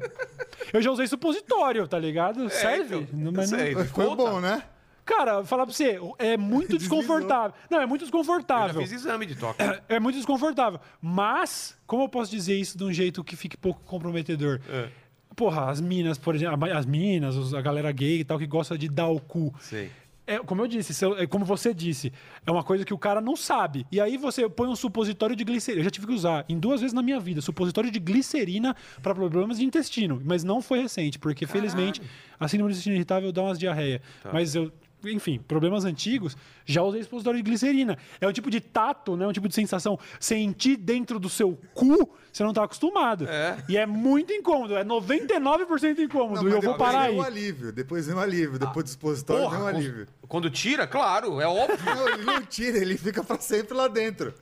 eu 0.72 0.82
já 0.82 0.90
usei 0.90 1.06
supositório, 1.06 1.86
tá 1.86 2.00
ligado? 2.00 2.50
Serve. 2.50 2.96
então, 2.96 3.08
Não- 3.20 3.32
mas 3.34 3.52
não- 3.52 3.60
sei. 3.60 3.76
Foi 3.76 4.16
bom, 4.16 4.40
né? 4.40 4.64
Cara, 5.10 5.44
falar 5.44 5.66
pra 5.66 5.74
você, 5.74 6.00
é 6.20 6.38
muito 6.38 6.78
desconfortável. 6.78 7.54
Não, 7.68 7.82
é 7.82 7.86
muito 7.88 8.04
Eu 8.04 8.06
já 8.08 8.12
desconfortável. 8.12 8.80
fiz 8.82 8.92
exame 8.92 9.26
de 9.26 9.36
toque. 9.36 9.60
É 9.90 10.00
muito 10.00 10.18
desconfortável. 10.18 10.80
Mas, 11.02 11.76
como 11.88 12.04
eu 12.04 12.10
posso 12.10 12.30
dizer 12.30 12.56
isso 12.56 12.78
de 12.78 12.84
um 12.84 12.94
jeito 12.94 13.24
que 13.24 13.36
fique 13.36 13.58
pouco 13.58 13.82
comprometedor? 13.86 14.60
É. 14.70 14.88
Porra, 15.36 15.72
as 15.72 15.82
minas, 15.82 16.20
por 16.20 16.36
exemplo, 16.36 16.64
as 16.72 16.86
minas, 16.86 17.54
a 17.56 17.62
galera 17.62 17.92
gay 17.92 18.20
e 18.20 18.24
tal, 18.24 18.38
que 18.38 18.46
gosta 18.46 18.78
de 18.78 18.88
dar 18.88 19.08
o 19.08 19.20
cu. 19.20 19.52
Sei. 19.60 19.90
É, 20.28 20.38
como 20.38 20.62
eu 20.62 20.68
disse, 20.68 20.94
é 21.18 21.26
como 21.26 21.44
você 21.44 21.74
disse, 21.74 22.14
é 22.46 22.52
uma 22.52 22.62
coisa 22.62 22.86
que 22.86 22.94
o 22.94 23.00
cara 23.00 23.20
não 23.20 23.36
sabe. 23.36 23.88
E 23.92 24.00
aí 24.00 24.16
você 24.16 24.48
põe 24.48 24.68
um 24.70 24.76
supositório 24.76 25.36
de 25.36 25.44
glicerina. 25.44 25.80
Eu 25.80 25.86
já 25.86 25.90
tive 25.90 26.06
que 26.06 26.14
usar 26.14 26.46
em 26.48 26.60
duas 26.60 26.82
vezes 26.82 26.94
na 26.94 27.02
minha 27.02 27.20
vida, 27.20 27.42
supositório 27.42 27.90
de 27.90 27.98
glicerina 27.98 28.76
para 29.02 29.16
problemas 29.16 29.58
de 29.58 29.66
intestino. 29.66 30.22
Mas 30.24 30.44
não 30.44 30.62
foi 30.62 30.82
recente, 30.84 31.18
porque 31.18 31.48
felizmente 31.48 32.00
a 32.40 32.48
síndrome 32.48 32.72
do 32.72 32.76
intestino 32.76 32.96
irritável 32.96 33.32
dá 33.32 33.42
umas 33.42 33.58
diarreia. 33.58 34.04
Tá. 34.22 34.30
Mas 34.32 34.54
eu. 34.54 34.72
Enfim, 35.06 35.40
problemas 35.48 35.86
antigos, 35.86 36.36
já 36.66 36.84
usei 36.84 37.02
supositório 37.04 37.38
de 37.42 37.44
glicerina. 37.44 37.98
É 38.20 38.28
um 38.28 38.34
tipo 38.34 38.50
de 38.52 38.60
tato, 38.60 39.16
né? 39.16 39.26
Um 39.26 39.32
tipo 39.32 39.48
de 39.48 39.56
sensação. 39.56 39.98
Sentir 40.20 40.76
dentro 40.76 41.20
do 41.20 41.30
seu 41.30 41.58
cu, 41.74 42.10
você 42.32 42.44
não 42.44 42.52
tá 42.54 42.64
acostumado. 42.64 43.26
É. 43.28 43.58
E 43.70 43.78
é 43.78 43.86
muito 43.86 44.34
incômodo, 44.34 44.76
é 44.76 44.84
99% 44.84 46.00
incômodo. 46.00 46.42
Não, 46.44 46.50
e 46.50 46.54
eu 46.54 46.62
vou 46.62 46.74
depois 46.74 46.78
parar 46.78 47.02
vem 47.08 47.10
aí. 47.12 47.16
um 47.18 47.22
alívio, 47.22 47.72
depois 47.72 48.08
vem 48.08 48.16
um 48.16 48.20
alívio, 48.20 48.60
depois 48.60 48.86
do 48.86 48.90
expositório 48.90 49.50
vem 49.50 49.60
um 49.60 49.68
alívio. 49.68 50.08
quando, 50.28 50.50
tira, 50.50 50.86
claro, 50.86 51.40
é 51.40 51.48
óbvio. 51.48 51.78
Não, 51.86 52.10
ele 52.10 52.24
não 52.24 52.42
tira, 52.42 52.78
ele 52.78 52.98
fica 52.98 53.24
pra 53.24 53.40
sempre 53.40 53.74
lá 53.76 53.88
dentro. 53.88 54.34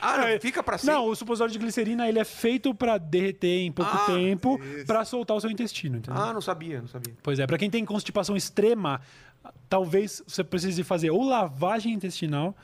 Ah, 0.00 0.18
não, 0.18 0.24
É, 0.26 0.38
fica 0.38 0.62
pra 0.62 0.76
sempre. 0.76 0.94
Não, 0.94 1.06
o 1.08 1.16
supositório 1.16 1.52
de 1.52 1.58
glicerina 1.58 2.06
ele 2.06 2.18
é 2.18 2.24
feito 2.24 2.74
pra 2.74 2.98
derreter 2.98 3.60
em 3.62 3.72
pouco 3.72 3.90
Ah, 3.94 4.04
tempo 4.06 4.60
pra 4.86 5.02
soltar 5.04 5.34
o 5.34 5.40
seu 5.40 5.50
intestino, 5.50 5.96
entendeu? 5.96 6.20
Ah, 6.20 6.30
não 6.32 6.42
sabia, 6.42 6.80
não 6.80 6.88
sabia. 6.88 7.14
Pois 7.22 7.38
é, 7.38 7.46
pra 7.46 7.56
quem 7.56 7.70
tem 7.70 7.84
constipação 7.86 8.36
extrema, 8.36 9.00
talvez 9.68 10.22
você 10.26 10.44
precise 10.44 10.82
fazer 10.82 11.10
ou 11.10 11.22
lavagem 11.22 11.92
intestinal 11.92 12.56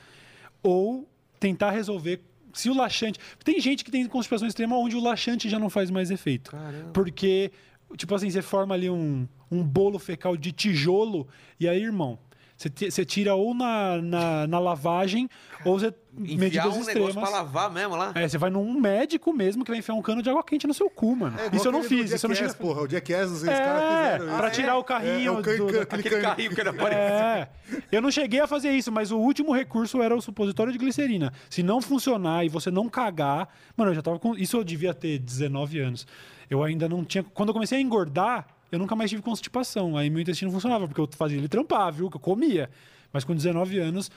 ou 0.63 1.09
tentar 1.39 1.71
resolver 1.71 2.21
se 2.53 2.69
o 2.69 2.75
laxante. 2.75 3.19
Tem 3.45 3.61
gente 3.61 3.85
que 3.85 3.91
tem 3.91 4.07
constipação 4.07 4.47
extrema 4.47 4.77
onde 4.77 4.97
o 4.97 5.01
laxante 5.01 5.49
já 5.49 5.59
não 5.59 5.71
faz 5.71 5.91
mais 5.91 6.11
efeito. 6.11 6.51
Caramba. 6.51 6.91
Porque, 6.93 7.53
tipo 7.97 8.15
assim, 8.15 8.31
você 8.31 8.43
forma 8.43 8.75
ali 8.75 8.91
um, 8.91 9.27
um 9.51 9.63
bolo 9.63 9.99
fecal 9.99 10.37
de 10.37 10.53
tijolo 10.53 11.27
e 11.59 11.69
aí, 11.69 11.83
irmão, 11.83 12.19
você 12.61 12.69
ti- 12.69 12.91
você 12.91 13.05
tira 13.07 13.35
ou 13.35 13.55
na, 13.55 13.97
na, 14.03 14.47
na 14.47 14.59
lavagem 14.59 15.29
ou 15.65 15.79
você. 15.79 15.95
Enfiar 16.19 16.39
medidas 16.39 16.65
um 16.67 16.69
negócio 16.85 16.89
extremas. 16.91 17.15
pra 17.15 17.29
lavar 17.29 17.71
mesmo 17.71 17.95
lá. 17.95 18.11
É, 18.17 18.27
você 18.29 18.37
vai 18.37 18.51
num 18.51 18.79
médico 18.81 19.33
mesmo 19.33 19.65
que 19.65 19.71
vai 19.71 19.79
enfiar 19.79 19.95
um 19.95 20.03
cano 20.03 20.21
de 20.21 20.29
água 20.29 20.43
quente 20.43 20.67
no 20.67 20.75
seu 20.75 20.91
cu, 20.91 21.15
mano. 21.15 21.39
É 21.39 21.55
isso 21.57 21.69
eu 21.69 21.73
não 21.73 21.85
fiz, 21.85 22.11
isso 22.11 22.27
eu 22.27 22.29
não 22.29 22.35
cheguei. 22.35 22.53
porra. 22.55 22.83
O 22.83 22.89
Jackass, 22.89 23.31
os 23.31 23.45
É, 23.45 23.57
caras 23.57 23.83
fizeram 23.83 24.27
isso. 24.27 24.37
pra 24.37 24.51
tirar 24.51 24.77
o 24.77 24.81
É, 24.81 24.85
carrinho. 24.85 25.29
é 25.29 25.31
o 25.39 25.41
can- 25.43 25.57
do- 25.57 25.67
can- 25.73 25.83
Aquele 25.97 26.21
carrinho 26.21 26.51
que 26.55 26.61
era 26.61 26.73
parecido. 26.73 27.07
É, 27.07 27.49
eu 27.93 28.03
não 28.03 28.11
cheguei 28.11 28.41
a 28.41 28.47
fazer 28.49 28.73
isso, 28.73 28.91
mas 28.91 29.11
o 29.13 29.19
último 29.19 29.53
recurso 29.55 30.03
era 30.03 30.15
o 30.15 30.21
supositório 30.21 30.73
de 30.73 30.79
glicerina. 30.79 31.33
Se 31.49 31.63
não 31.63 31.81
funcionar 31.81 32.45
e 32.45 32.49
você 32.49 32.71
não 32.71 32.89
cagar, 32.89 33.49
mano, 33.77 33.93
eu 33.93 33.95
já 33.95 34.03
tava 34.03 34.19
com. 34.19 34.35
Isso 34.37 34.57
eu 34.57 34.65
devia 34.65 34.93
ter 34.93 35.19
19 35.21 35.79
anos. 35.79 36.07
Eu 36.51 36.63
ainda 36.65 36.89
não 36.89 37.05
tinha. 37.05 37.23
Quando 37.23 37.51
eu 37.51 37.55
comecei 37.55 37.79
a 37.79 37.81
engordar, 37.81 38.47
eu 38.71 38.79
nunca 38.79 38.95
mais 38.97 39.11
tive 39.11 39.23
constipação. 39.23 39.97
Aí 39.97 40.09
meu 40.11 40.21
intestino 40.21 40.51
funcionava, 40.51 40.87
porque 40.87 41.01
eu 41.01 41.09
fazia 41.17 41.39
ele 41.39 41.49
trampar, 41.49 41.93
viu? 41.93 42.11
Que 42.11 42.17
eu 42.17 42.21
comia. 42.21 42.71
Mas 43.13 43.25
com 43.25 43.35
19 43.35 43.79
anos, 43.79 44.11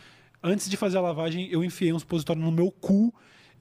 antes 0.43 0.69
de 0.69 0.77
fazer 0.77 0.97
a 0.97 1.01
lavagem, 1.01 1.47
eu 1.51 1.63
enfiei 1.63 1.91
um 1.93 1.99
supositório 1.99 2.41
no 2.41 2.51
meu 2.51 2.71
cu 2.71 3.13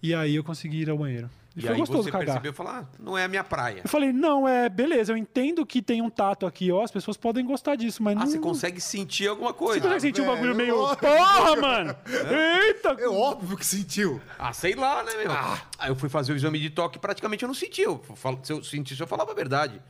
e 0.02 0.14
aí 0.14 0.34
eu 0.34 0.44
consegui 0.44 0.82
ir 0.82 0.90
ao 0.90 0.98
banheiro. 0.98 1.30
E, 1.54 1.58
E 1.58 1.62
foi 1.62 1.72
aí 1.72 1.78
gostoso 1.78 2.04
você 2.04 2.10
cagar. 2.10 2.26
percebeu 2.26 2.52
e 2.52 2.54
falou, 2.54 2.72
ah, 2.72 2.88
não 2.98 3.16
é 3.16 3.24
a 3.24 3.28
minha 3.28 3.44
praia. 3.44 3.82
Eu 3.84 3.88
falei, 3.88 4.10
não, 4.10 4.48
é, 4.48 4.70
beleza, 4.70 5.12
eu 5.12 5.16
entendo 5.18 5.66
que 5.66 5.82
tem 5.82 6.00
um 6.00 6.08
tato 6.08 6.46
aqui, 6.46 6.72
ó, 6.72 6.82
as 6.82 6.90
pessoas 6.90 7.14
podem 7.18 7.44
gostar 7.44 7.76
disso, 7.76 8.02
mas 8.02 8.16
Ah, 8.16 8.20
não. 8.20 8.26
você 8.26 8.38
consegue 8.38 8.80
sentir 8.80 9.28
alguma 9.28 9.50
Você 9.52 9.58
coisa. 9.58 9.80
consegue 9.82 10.00
sentir 10.00 10.22
um 10.22 10.24
velho, 10.24 10.36
bagulho 10.36 10.54
meio. 10.54 10.74
Porra, 10.96 11.56
mano! 11.56 11.96
Eita! 12.30 12.96
É 12.98 13.06
óbvio 13.06 13.56
que 13.58 13.66
sentiu. 13.66 14.18
Ah, 14.38 14.52
sei 14.54 14.74
lá, 14.74 15.02
né, 15.02 15.12
meu? 15.22 15.30
Aí 15.78 15.90
eu 15.90 15.94
fui 15.96 16.08
fazer 16.08 16.32
o 16.32 16.36
exame 16.36 16.58
de 16.58 16.70
toque 16.70 16.98
praticamente 16.98 17.42
eu 17.42 17.48
não 17.48 17.54
senti. 17.54 17.82
Eu 17.82 18.02
falo- 18.16 18.40
se 18.42 18.50
eu 18.52 18.64
sentisse, 18.64 19.00
eu 19.02 19.06
falava 19.06 19.32
a 19.32 19.34
verdade. 19.34 19.80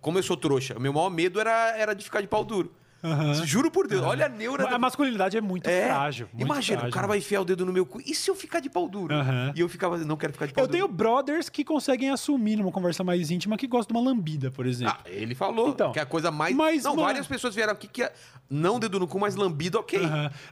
Como 0.00 0.18
eu 0.18 0.22
sou 0.22 0.36
trouxa, 0.36 0.76
o 0.76 0.80
meu 0.80 0.92
maior 0.92 1.10
medo 1.10 1.40
era, 1.40 1.76
era 1.76 1.94
de 1.94 2.04
ficar 2.04 2.20
de 2.20 2.26
pau 2.26 2.44
duro. 2.44 2.72
Aham. 3.02 3.46
Juro 3.46 3.70
por 3.70 3.86
Deus, 3.88 4.02
olha 4.02 4.26
a 4.26 4.28
neura 4.28 4.66
A 4.66 4.70
da- 4.72 4.78
masculinidade 4.78 5.36
é 5.36 5.40
muito 5.40 5.68
É, 5.68 5.86
frágil. 5.88 6.28
muito 6.32 6.44
imagina, 6.44 6.78
frágil. 6.80 6.90
o 6.90 6.94
cara 6.94 7.06
vai 7.06 7.18
enfiar 7.18 7.40
o 7.40 7.44
dedo 7.44 7.64
no 7.64 7.72
meu 7.72 7.86
cu. 7.86 8.00
E 8.04 8.14
se 8.14 8.30
eu 8.30 8.34
ficar 8.34 8.60
de 8.60 8.68
pau 8.68 8.88
duro? 8.88 9.14
Aham. 9.14 9.52
E 9.56 9.60
eu 9.60 9.68
ficava, 9.68 9.96
não 9.98 10.16
quero 10.16 10.32
ficar 10.32 10.46
de 10.46 10.52
pau 10.52 10.64
Eu 10.64 10.68
duro. 10.68 10.76
tenho 10.78 10.88
brothers 10.88 11.48
que 11.48 11.64
conseguem 11.64 12.10
assumir 12.10 12.56
numa 12.56 12.70
conversa 12.70 13.02
mais 13.02 13.30
íntima 13.30 13.56
que 13.56 13.66
gostam 13.66 13.94
de 13.94 14.00
uma 14.02 14.10
lambida, 14.10 14.50
por 14.50 14.66
exemplo. 14.66 14.94
Ah, 14.98 15.00
ele 15.08 15.34
falou 15.34 15.68
Então, 15.70 15.92
que 15.92 15.98
é 15.98 16.02
a 16.02 16.06
coisa 16.06 16.30
mais. 16.30 16.54
mas, 16.54 16.84
não, 16.84 16.92
mano- 16.92 17.06
várias 17.06 17.26
pessoas 17.26 17.54
vieram 17.54 17.72
aqui 17.72 17.88
que 17.88 18.02
é 18.02 18.12
não 18.50 18.78
dedo 18.80 18.98
no 19.00 19.06
cu, 19.06 19.18
mas 19.18 19.34
lambido, 19.36 19.78
ok. 19.78 19.98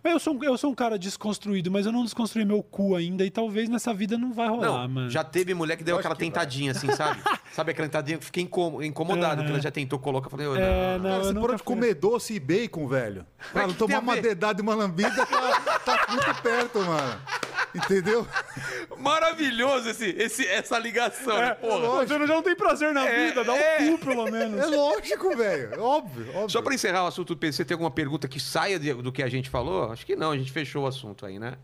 Mas 0.03 0.13
eu 0.13 0.19
sou, 0.19 0.35
um- 0.35 0.45
eu 0.45 0.57
sou 0.57 0.71
um 0.71 0.75
cara 0.75 0.99
desconstruído, 0.99 1.71
mas 1.71 1.85
eu 1.85 1.93
não 1.93 2.03
desconstruí 2.05 2.45
meu 2.45 2.63
cu 2.63 2.95
ainda 2.95 3.25
e 3.25 3.31
talvez 3.31 3.69
nessa 3.69 3.93
vida 3.93 4.17
não 4.17 4.33
vai 4.33 4.49
rolar, 4.49 4.67
Não, 4.67 4.89
mano. 4.89 5.11
já 5.11 5.23
teve 5.25 5.53
mulher 5.53 5.77
que 5.77 5.85
deu 5.85 5.97
Eu 5.97 5.99
aquela 5.99 6.15
que 6.15 6.23
vai. 6.23 6.31
tentadinha 6.31 6.71
assim, 6.73 6.91
sabe? 6.93 7.21
sabe 7.53 7.73
aquela 7.73 7.89
tentadinha 7.89 8.17
que 8.19 8.25
fiquei 8.25 8.43
incom- 8.45 8.83
incomodado, 8.83 9.43
que 9.45 9.51
ela 9.51 9.61
já 9.61 9.71
tentou 9.71 9.99
colocar. 9.99 10.29
Eu 10.29 10.31
falei, 10.31 10.47
oh, 10.47 10.55
não. 10.55 10.61
É, 10.63 10.97
não, 10.99 11.03
Cara, 11.03 11.15
eu 11.17 11.25
você 11.25 11.29
nunca 11.33 11.41
parou 11.41 11.57
de 11.57 11.63
fui- 11.63 11.67
comer 12.39 12.47
doce 12.47 12.57
e 12.61 12.69
bacon, 12.69 12.89
velho. 12.89 13.27
Pra 13.53 13.63
que 13.63 13.69
tem 13.69 13.77
tomar 13.77 13.99
uma 14.01 14.17
dedada 14.17 14.61
e 14.61 14.63
uma 14.63 14.75
lambida, 14.75 15.27
tá, 15.27 15.79
tá 15.81 16.07
muito 16.09 16.43
perto, 16.43 16.79
mano. 16.81 17.21
Entendeu? 17.75 18.27
Maravilhoso 18.99 19.91
esse, 19.91 20.07
esse, 20.11 20.47
essa 20.47 20.79
ligação, 20.79 21.37
né? 21.37 21.49
É, 21.51 21.55
porra. 21.55 22.07
você 22.07 22.19
já 22.27 22.35
não 22.35 22.43
tem 22.43 22.57
prazer 22.57 22.93
na 22.95 23.07
É, 23.07 23.27
vida, 23.29 23.45
dá 23.45 23.53
um 23.53 23.57
é. 23.57 23.77
cu 23.91 23.99
pelo 23.99 24.25
menos. 24.31 24.61
É 24.61 24.67
lógico, 24.67 25.37
velho. 25.37 25.75
É 25.75 25.79
Óbvio, 25.79 26.29
óbvio. 26.31 26.51
Só 26.51 26.63
pra 26.63 26.75
encerrar 26.75 27.05
o 27.05 27.07
assunto 27.09 27.35
do 27.35 27.37
PC, 27.39 27.65
tem 27.65 27.75
alguma 27.75 27.91
pergunta 27.91 28.27
que 28.27 28.41
saia 28.41 28.79
de- 28.79 28.95
do 28.95 29.13
que 29.13 29.23
a 29.23 29.29
gente 29.29 29.51
falou? 29.51 29.93
Acho 29.93 30.05
que 30.07 30.17
não, 30.17 30.31
a 30.33 30.37
gente 30.39 30.51
fechou 30.51 30.85
o 30.85 30.87
assunto 30.87 31.27
aí, 31.27 31.39
né? 31.39 31.55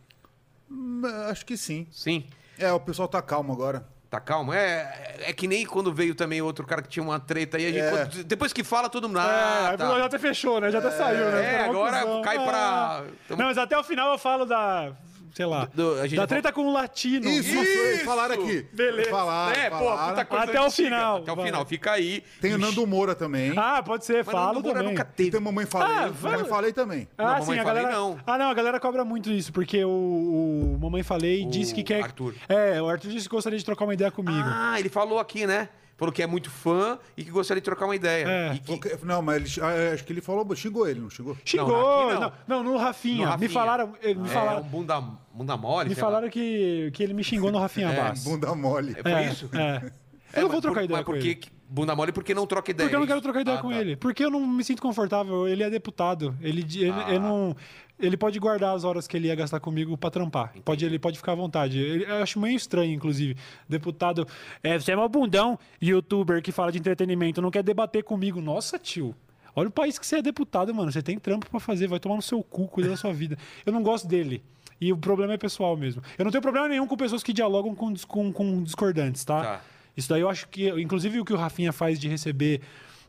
Hum, 0.70 1.02
Acho 1.30 1.44
que 1.46 1.56
sim. 1.56 1.86
Sim. 1.90 2.26
É, 2.58 2.70
o 2.72 2.78
pessoal 2.80 3.08
tá 3.08 3.20
calmo 3.22 3.52
agora. 3.52 3.86
Tá 4.14 4.20
calmo? 4.20 4.52
É, 4.52 5.16
é 5.26 5.32
que 5.32 5.48
nem 5.48 5.66
quando 5.66 5.92
veio 5.92 6.14
também 6.14 6.40
outro 6.40 6.64
cara 6.64 6.80
que 6.80 6.88
tinha 6.88 7.02
uma 7.02 7.18
treta 7.18 7.56
aí. 7.56 7.66
A 7.66 7.72
gente, 7.72 7.80
É. 7.80 7.90
quando- 7.90 8.22
depois 8.24 8.52
que 8.52 8.62
fala, 8.62 8.88
todo 8.88 9.08
mundo. 9.08 9.18
É, 9.18 9.22
Ah, 9.22 9.74
tá. 9.76 9.98
já 9.98 10.04
até 10.04 10.18
fechou, 10.20 10.60
né? 10.60 10.70
Já 10.70 10.78
até 10.78 10.92
saiu, 10.92 11.30
né? 11.32 11.54
É, 11.56 11.64
agora 11.64 12.00
cai 12.22 12.36
pra- 12.38 12.54
Ah. 13.00 13.02
Não, 13.30 13.46
mas 13.46 13.58
até 13.58 13.76
o 13.76 13.82
final 13.82 14.12
eu 14.12 14.18
falo 14.18 14.44
da. 14.44 14.92
Sei 15.34 15.44
lá. 15.44 15.68
Do- 15.74 15.94
a 16.00 16.06
gente 16.06 16.16
da 16.16 16.26
treta 16.28 16.52
com 16.52 16.62
o 16.62 16.72
latino. 16.72 17.28
Isso, 17.28 17.52
Isso! 17.54 18.04
falaram 18.04 18.36
aqui. 18.36 18.64
Beleza. 18.72 19.10
Falaram, 19.10 19.60
é, 19.60 19.68
pô, 19.68 19.76
falaram. 19.78 20.08
puta 20.10 20.24
coisa 20.24 20.44
Até 20.44 20.60
o 20.60 20.64
antiga. 20.66 20.88
final, 20.88 21.16
Até 21.18 21.32
o 21.32 21.36
vai. 21.36 21.44
final, 21.46 21.66
fica 21.66 21.90
aí. 21.92 22.22
Tem 22.40 22.54
o 22.54 22.58
Nando 22.58 22.86
Moura 22.86 23.16
também. 23.16 23.52
Ah, 23.56 23.82
pode 23.82 24.04
ser, 24.04 24.24
Mas 24.24 24.26
falo 24.32 24.46
Nando 24.54 24.60
Moura 24.62 24.78
também. 24.78 24.92
nunca 24.94 25.02
E 25.12 25.16
teve. 25.16 25.30
tem 25.32 25.40
Mamãe 25.40 25.66
Falei. 25.66 25.88
Ah, 25.88 26.00
Mamãe 26.22 26.38
vai- 26.38 26.44
Falei 26.44 26.72
também. 26.72 27.08
Ah, 27.18 27.22
Não, 27.24 27.34
sim, 27.34 27.40
Mamãe 27.40 27.58
a 27.58 27.64
Falei, 27.64 27.82
galera. 27.82 28.00
não. 28.00 28.18
Ah, 28.24 28.38
não, 28.38 28.46
a 28.48 28.54
galera 28.54 28.78
cobra 28.78 29.04
muito 29.04 29.28
isso, 29.32 29.52
porque 29.52 29.84
o, 29.84 29.88
o 29.88 30.78
Mamãe 30.80 31.02
Falei 31.02 31.44
O 31.44 31.50
disse 31.50 31.74
que 31.74 31.82
quer. 31.82 32.02
Arthur. 32.04 32.34
É, 32.48 32.80
o 32.80 32.88
Arthur 32.88 33.08
disse 33.10 33.28
que 33.28 33.34
gostaria 33.34 33.58
de 33.58 33.64
trocar 33.64 33.84
uma 33.86 33.94
ideia 33.94 34.12
comigo. 34.12 34.38
Ah, 34.46 34.78
ele 34.78 34.88
falou 34.88 35.18
aqui, 35.18 35.46
né? 35.48 35.68
Falou 35.96 36.12
que 36.12 36.22
é 36.22 36.26
muito 36.26 36.50
fã 36.50 36.98
e 37.16 37.22
que 37.22 37.30
gostaria 37.30 37.60
de 37.60 37.64
trocar 37.64 37.84
uma 37.84 37.94
ideia. 37.94 38.26
É. 38.28 38.54
E 38.54 38.58
que- 38.58 38.98
Não, 39.04 39.22
mas 39.22 39.36
ele, 39.56 39.64
ah, 39.64 39.92
acho 39.94 40.04
que 40.04 40.12
ele 40.12 40.20
falou, 40.20 40.44
xingou 40.56 40.88
ele, 40.88 41.00
não 41.00 41.08
xingou? 41.08 41.36
Xingou! 41.44 41.68
Não, 41.68 42.08
não. 42.14 42.20
não. 42.20 42.32
não, 42.48 42.62
no 42.64 42.76
Rafinha. 42.76 43.24
No 43.26 43.30
Rafinha. 43.30 43.48
Me 43.48 43.54
falaram. 43.54 43.94
eh, 44.02 44.12
Me 44.14 44.24
é 44.26 44.28
falaram, 44.32 44.60
um 44.60 44.64
bunda, 44.64 45.00
bunda 45.32 45.56
mole. 45.56 45.88
me 45.90 45.94
lá. 45.94 46.00
falaram 46.00 46.28
que, 46.28 46.90
que 46.92 47.02
ele 47.02 47.14
me 47.14 47.22
xingou 47.22 47.52
no 47.52 47.58
Rafinha 47.58 47.90
É, 47.90 47.96
Bass. 47.96 48.24
Bunda 48.24 48.54
mole. 48.56 48.96
É, 48.98 49.02
Foi 49.02 49.12
É, 49.12 49.26
isso? 49.30 49.48
É. 49.52 49.92
É, 50.32 50.38
Eu 50.40 50.42
não 50.42 50.48
vou 50.50 50.60
trocar 50.60 50.80
por- 50.80 50.84
ideia 50.84 50.98
mas 50.98 51.06
com 51.06 51.12
por 51.12 51.18
ele. 51.18 51.34
Bunda 51.74 51.96
mole 51.96 52.12
porque 52.12 52.32
não 52.32 52.46
troca 52.46 52.70
ideia. 52.70 52.86
Porque 52.88 52.94
eu 52.94 53.00
não 53.00 53.04
é 53.04 53.08
quero 53.08 53.20
trocar 53.20 53.40
ideia 53.40 53.58
Ah, 53.58 53.60
com 53.60 53.70
tá. 53.70 53.76
ele. 53.80 53.96
Porque 53.96 54.24
eu 54.24 54.30
não 54.30 54.46
me 54.46 54.62
sinto 54.62 54.80
confortável. 54.80 55.48
Ele 55.48 55.64
é 55.64 55.68
deputado. 55.68 56.32
Ele, 56.40 56.60
ele, 56.76 56.90
Ah. 56.90 57.06
ele 57.08 57.18
não. 57.18 57.56
Ele 57.98 58.16
pode 58.16 58.38
guardar 58.38 58.76
as 58.76 58.84
horas 58.84 59.08
que 59.08 59.16
ele 59.16 59.26
ia 59.26 59.34
gastar 59.34 59.58
comigo 59.58 59.96
pra 59.98 60.08
trampar. 60.08 60.52
Pode, 60.64 60.84
ele 60.84 60.98
pode 61.00 61.16
ficar 61.18 61.32
à 61.32 61.34
vontade. 61.34 61.78
Ele- 61.78 62.04
eu 62.04 62.22
acho 62.22 62.38
meio 62.38 62.56
estranho, 62.56 62.92
inclusive. 62.92 63.36
Deputado. 63.68 64.26
É, 64.62 64.78
você 64.78 64.92
é 64.92 64.96
um 64.96 65.08
bundão, 65.08 65.58
youtuber 65.82 66.40
que 66.42 66.52
fala 66.52 66.70
de 66.70 66.78
entretenimento, 66.78 67.42
não 67.42 67.50
quer 67.50 67.62
debater 67.64 68.04
comigo. 68.04 68.40
Nossa, 68.40 68.78
tio. 68.78 69.14
Olha 69.56 69.68
o 69.68 69.72
país 69.72 69.98
que 69.98 70.06
você 70.06 70.16
é 70.18 70.22
deputado, 70.22 70.72
mano. 70.74 70.92
Você 70.92 71.02
tem 71.02 71.18
trampo 71.18 71.48
pra 71.50 71.58
fazer, 71.60 71.86
vai 71.88 71.98
tomar 72.00 72.16
no 72.16 72.22
seu 72.22 72.42
cu, 72.42 72.66
cuida 72.68 72.88
da 72.90 72.96
sua 72.96 73.12
vida. 73.12 73.36
Eu 73.66 73.72
não 73.72 73.82
gosto 73.82 74.06
dele. 74.06 74.42
E 74.80 74.92
o 74.92 74.96
problema 74.96 75.32
é 75.32 75.38
pessoal 75.38 75.76
mesmo. 75.76 76.02
Eu 76.18 76.24
não 76.24 76.32
tenho 76.32 76.42
problema 76.42 76.68
nenhum 76.68 76.86
com 76.86 76.96
pessoas 76.96 77.22
que 77.22 77.32
dialogam 77.32 77.74
com, 77.74 77.94
com, 78.08 78.32
com 78.32 78.62
discordantes, 78.62 79.24
tá? 79.24 79.42
Tá. 79.42 79.60
Isso 79.96 80.08
daí 80.08 80.20
eu 80.20 80.28
acho 80.28 80.48
que, 80.48 80.68
inclusive, 80.80 81.20
o 81.20 81.24
que 81.24 81.32
o 81.32 81.36
Rafinha 81.36 81.72
faz 81.72 81.98
de 82.00 82.08
receber, 82.08 82.60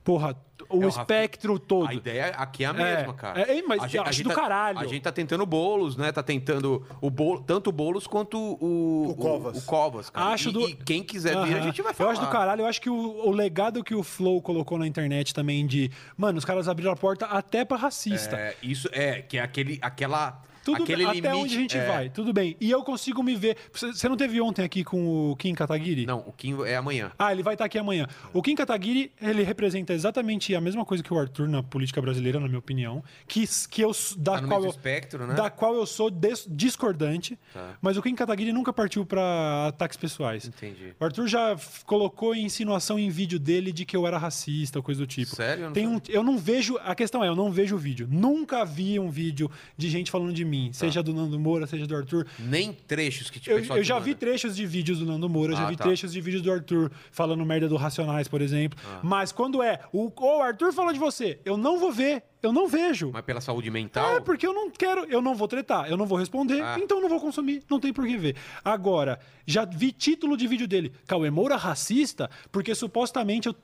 porra, 0.03 0.35
o 0.69 0.75
É, 0.75 0.77
o 0.77 0.79
Rafinha- 0.87 1.01
espectro 1.01 1.57
todo. 1.59 1.87
A 1.89 1.93
ideia 1.93 2.27
aqui 2.37 2.63
é 2.63 2.67
a 2.67 2.69
É, 2.71 2.73
mesma, 2.97 3.13
cara. 3.13 3.41
é, 3.41 3.61
mas 3.63 3.83
a 3.83 3.97
eu 3.97 4.03
acho 4.03 4.23
do 4.23 4.29
tá, 4.29 4.35
caralho. 4.35 4.79
A 4.79 4.85
gente 4.85 5.01
tá 5.01 5.11
tentando 5.11 5.45
bolos, 5.45 5.97
né? 5.97 6.11
Tá 6.11 6.21
tentando 6.23 6.85
o 7.01 7.09
bolo, 7.09 7.41
tanto 7.41 7.69
o 7.69 7.73
bolos 7.73 8.05
quanto 8.07 8.37
o, 8.37 9.09
O 9.09 9.15
Covas. 9.15 9.57
O, 9.63 9.65
Covas, 9.65 10.09
cara. 10.09 10.27
Acho 10.33 10.49
e, 10.49 10.51
do- 10.53 10.69
e 10.69 10.75
quem 10.75 11.03
quiser 11.03 11.35
vir, 11.43 11.55
a 11.57 11.61
gente 11.61 11.81
vai 11.81 11.93
falar. 11.93 12.09
Eu 12.09 12.13
acho 12.13 12.21
do 12.21 12.31
caralho, 12.31 12.61
eu 12.61 12.67
acho 12.67 12.79
que 12.81 12.89
o, 12.89 12.95
o 13.27 13.31
legado 13.31 13.83
que 13.83 13.93
o 13.95 14.03
Flow 14.03 14.41
colocou 14.41 14.77
na 14.77 14.87
internet 14.87 15.33
também 15.33 15.65
de, 15.67 15.91
mano, 16.15 16.37
os 16.37 16.45
caras 16.45 16.67
abriram 16.67 16.91
a 16.91 16.95
porta 16.95 17.25
até 17.25 17.65
pra 17.65 17.77
racista. 17.77 18.35
É, 18.37 18.55
isso 18.63 18.87
é, 18.91 19.21
que 19.23 19.37
é 19.37 19.41
aquele, 19.41 19.77
aquela, 19.81 20.41
Tudo 20.65 20.83
aquele 20.83 20.97
bem, 21.05 21.07
limite. 21.07 21.27
até 21.27 21.35
onde 21.37 21.55
a 21.55 21.59
gente 21.59 21.77
é. 21.77 21.85
vai, 21.87 22.09
tudo 22.09 22.33
bem. 22.33 22.57
E 22.59 22.69
eu 22.71 22.83
consigo 22.83 23.21
me 23.23 23.35
ver. 23.35 23.55
Você 23.71 24.09
não 24.09 24.17
teve 24.17 24.41
ontem 24.41 24.63
aqui 24.63 24.83
com 24.83 25.31
o 25.31 25.35
Kim 25.37 25.53
Kataguiri? 25.53 26.05
Não, 26.05 26.19
o 26.19 26.33
Kim 26.33 26.57
é 26.65 26.75
amanhã. 26.75 27.11
Ah, 27.17 27.31
ele 27.31 27.43
vai 27.43 27.53
estar 27.55 27.65
aqui 27.65 27.77
amanhã. 27.77 28.07
O 28.33 28.41
Kim 28.41 28.55
Kataguiri, 28.55 29.11
ele 29.21 29.43
representa 29.43 29.93
exatamente 29.93 30.53
a 30.55 30.59
mesma 30.59 30.83
coisa 30.83 31.03
que 31.03 31.13
o 31.13 31.17
Arthur 31.19 31.47
na 31.47 31.61
política 31.63 32.01
brasileira, 32.01 32.39
na 32.39 32.47
minha 32.47 32.59
opinião, 32.59 33.03
que, 33.27 33.45
que 33.69 33.81
eu 33.81 33.91
da 34.17 34.41
Tá 34.41 34.47
qual 34.47 34.63
eu, 34.63 34.69
espectro, 34.69 35.27
né? 35.27 35.33
da 35.35 35.49
qual 35.49 35.75
eu 35.75 35.85
sou 35.85 36.09
des- 36.09 36.47
discordante, 36.49 37.37
Tá. 37.53 37.77
mas 37.81 37.95
o 37.97 38.01
Kim 38.01 38.15
Kataguiri 38.15 38.51
nunca 38.51 38.73
partiu 38.73 39.05
para 39.05 39.67
ataques 39.67 39.97
pessoais. 39.97 40.45
Entendi. 40.47 40.93
O 40.99 41.05
Arthur 41.05 41.27
já 41.27 41.55
colocou 41.85 42.35
insinuação 42.35 42.97
em 42.97 43.09
vídeo 43.09 43.39
dele 43.39 43.71
de 43.71 43.85
que 43.85 43.95
eu 43.95 44.05
era 44.07 44.17
racista, 44.17 44.81
coisa 44.81 45.01
do 45.01 45.07
tipo. 45.07 45.35
Sério? 45.35 45.65
Eu 45.65 45.69
não 45.85 45.95
um, 45.97 46.01
eu 46.09 46.23
não 46.23 46.37
vejo. 46.37 46.77
A 46.83 46.95
questão 46.95 47.23
é, 47.23 47.27
eu 47.27 47.35
não 47.35 47.51
vejo 47.51 47.75
o 47.75 47.77
vídeo. 47.79 48.07
Nunca 48.09 48.65
vi 48.65 48.99
um 48.99 49.09
vídeo 49.09 49.49
de 49.77 49.89
gente 49.89 50.09
falando 50.11 50.33
de 50.33 50.43
mim, 50.45 50.54
Tá. 50.67 50.73
seja 50.73 51.01
do 51.03 51.13
Nando 51.13 51.39
Moura, 51.39 51.65
seja 51.67 51.85
do 51.87 51.95
Arthur. 51.95 52.25
Nem 52.39 52.73
trechos 52.73 53.29
que 53.29 53.39
tipo, 53.39 53.51
Eu, 53.55 53.59
eu 53.63 53.81
te 53.81 53.83
já 53.83 53.99
vi 53.99 54.15
trechos 54.15 54.55
de 54.55 54.65
vídeos 54.65 54.99
do 54.99 55.05
Nando 55.05 55.27
Moura, 55.29 55.55
já 55.55 55.65
Ah, 55.65 55.69
vi 55.69 55.75
tá. 55.75 55.83
trechos 55.85 56.11
de 56.11 56.21
vídeos 56.21 56.41
do 56.41 56.51
Arthur 56.51 56.91
falando 57.11 57.45
merda 57.45 57.67
do 57.67 57.75
Racionais, 57.75 58.27
por 58.27 58.41
exemplo. 58.41 58.77
Ah. 58.85 58.99
Mas 59.03 59.31
quando 59.31 59.61
é 59.61 59.79
o, 59.93 60.11
o 60.15 60.41
Arthur 60.41 60.73
falou 60.73 60.91
de 60.93 60.99
você, 60.99 61.39
eu 61.45 61.57
não 61.57 61.77
vou 61.79 61.91
ver, 61.91 62.23
eu 62.41 62.51
não 62.53 62.67
vejo. 62.67 63.11
Mas 63.13 63.23
pela 63.23 63.41
saúde 63.41 63.69
mental. 63.71 64.17
É, 64.17 64.19
porque 64.19 64.45
eu 64.45 64.53
não 64.53 64.69
quero, 64.69 65.05
eu 65.05 65.21
não 65.21 65.35
vou 65.35 65.47
tretar, 65.47 65.89
eu 65.89 65.97
não 65.97 66.05
vou 66.05 66.17
responder, 66.17 66.61
Ah. 66.61 66.77
então 66.81 66.97
eu 66.97 67.01
não 67.01 67.09
vou 67.09 67.19
consumir, 67.19 67.63
não 67.69 67.79
tem 67.79 67.91
por 67.93 68.05
que 68.05 68.17
ver. 68.17 68.35
Agora, 68.63 69.19
já 69.45 69.65
vi 69.65 69.91
título 69.91 70.35
de 70.37 70.47
vídeo 70.47 70.67
dele, 70.67 70.91
Cauê 71.07 71.29
Moura 71.29 71.55
racista, 71.55 72.29
porque 72.51 72.73
supostamente 72.75 73.47
eu, 73.47 73.55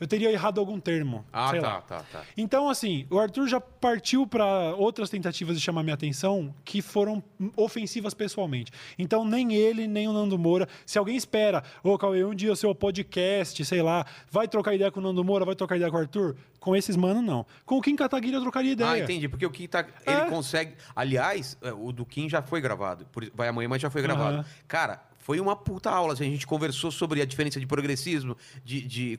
eu 0.00 0.06
teria 0.06 0.30
errado 0.30 0.60
algum 0.60 0.78
termo. 0.78 1.24
Ah, 1.32 1.52
tá, 1.52 1.60
lá. 1.60 1.80
tá, 1.80 2.04
tá. 2.10 2.22
Então, 2.36 2.68
assim, 2.68 3.06
o 3.10 3.18
Arthur 3.18 3.48
já 3.48 3.60
partiu 3.60 4.26
para 4.26 4.74
outras 4.76 5.10
tentativas 5.10 5.56
de 5.56 5.62
chamar 5.62 5.82
minha 5.82 5.94
atenção 5.94 6.54
que 6.64 6.80
foram 6.80 7.22
ofensivas 7.56 8.14
pessoalmente. 8.14 8.72
Então, 8.98 9.24
nem 9.24 9.54
ele, 9.54 9.86
nem 9.86 10.08
o 10.08 10.12
Nando 10.12 10.38
Moura. 10.38 10.68
Se 10.86 10.98
alguém 10.98 11.16
espera, 11.16 11.62
ô 11.82 11.96
Cauê, 11.98 12.24
um 12.24 12.34
dia 12.34 12.52
o 12.52 12.56
seu 12.56 12.74
podcast, 12.74 13.64
sei 13.64 13.82
lá, 13.82 14.04
vai 14.30 14.46
trocar 14.46 14.74
ideia 14.74 14.90
com 14.90 15.00
o 15.00 15.02
Nando 15.02 15.24
Moura, 15.24 15.44
vai 15.44 15.54
trocar 15.54 15.76
ideia 15.76 15.90
com 15.90 15.96
o 15.96 16.00
Arthur? 16.00 16.36
Com 16.60 16.74
esses 16.74 16.96
mano, 16.96 17.22
não. 17.22 17.46
Com 17.64 17.78
o 17.78 17.80
Kim 17.80 17.94
Kataguiri 17.94 18.34
eu 18.34 18.42
trocaria 18.42 18.72
ideia. 18.72 18.90
Ah, 18.90 18.98
entendi. 18.98 19.28
Porque 19.28 19.46
o 19.46 19.50
Kim 19.50 19.68
tá. 19.68 19.86
É. 20.04 20.12
Ele 20.12 20.30
consegue. 20.30 20.74
Aliás, 20.94 21.56
é, 21.62 21.72
o 21.72 21.92
do 21.92 22.04
Kim 22.04 22.28
já 22.28 22.42
foi 22.42 22.60
gravado. 22.60 23.06
por 23.12 23.28
Vai 23.32 23.48
amanhã, 23.48 23.68
mas 23.68 23.80
já 23.80 23.88
foi 23.90 24.02
gravado. 24.02 24.38
Aham. 24.38 24.44
Cara, 24.66 25.00
foi 25.28 25.40
uma 25.40 25.54
puta 25.54 25.90
aula. 25.90 26.14
assim, 26.14 26.26
A 26.26 26.30
gente 26.30 26.46
conversou 26.46 26.90
sobre 26.90 27.20
a 27.20 27.26
diferença 27.26 27.60
de 27.60 27.66
progressismo, 27.66 28.34
de, 28.64 28.80
de 28.80 29.18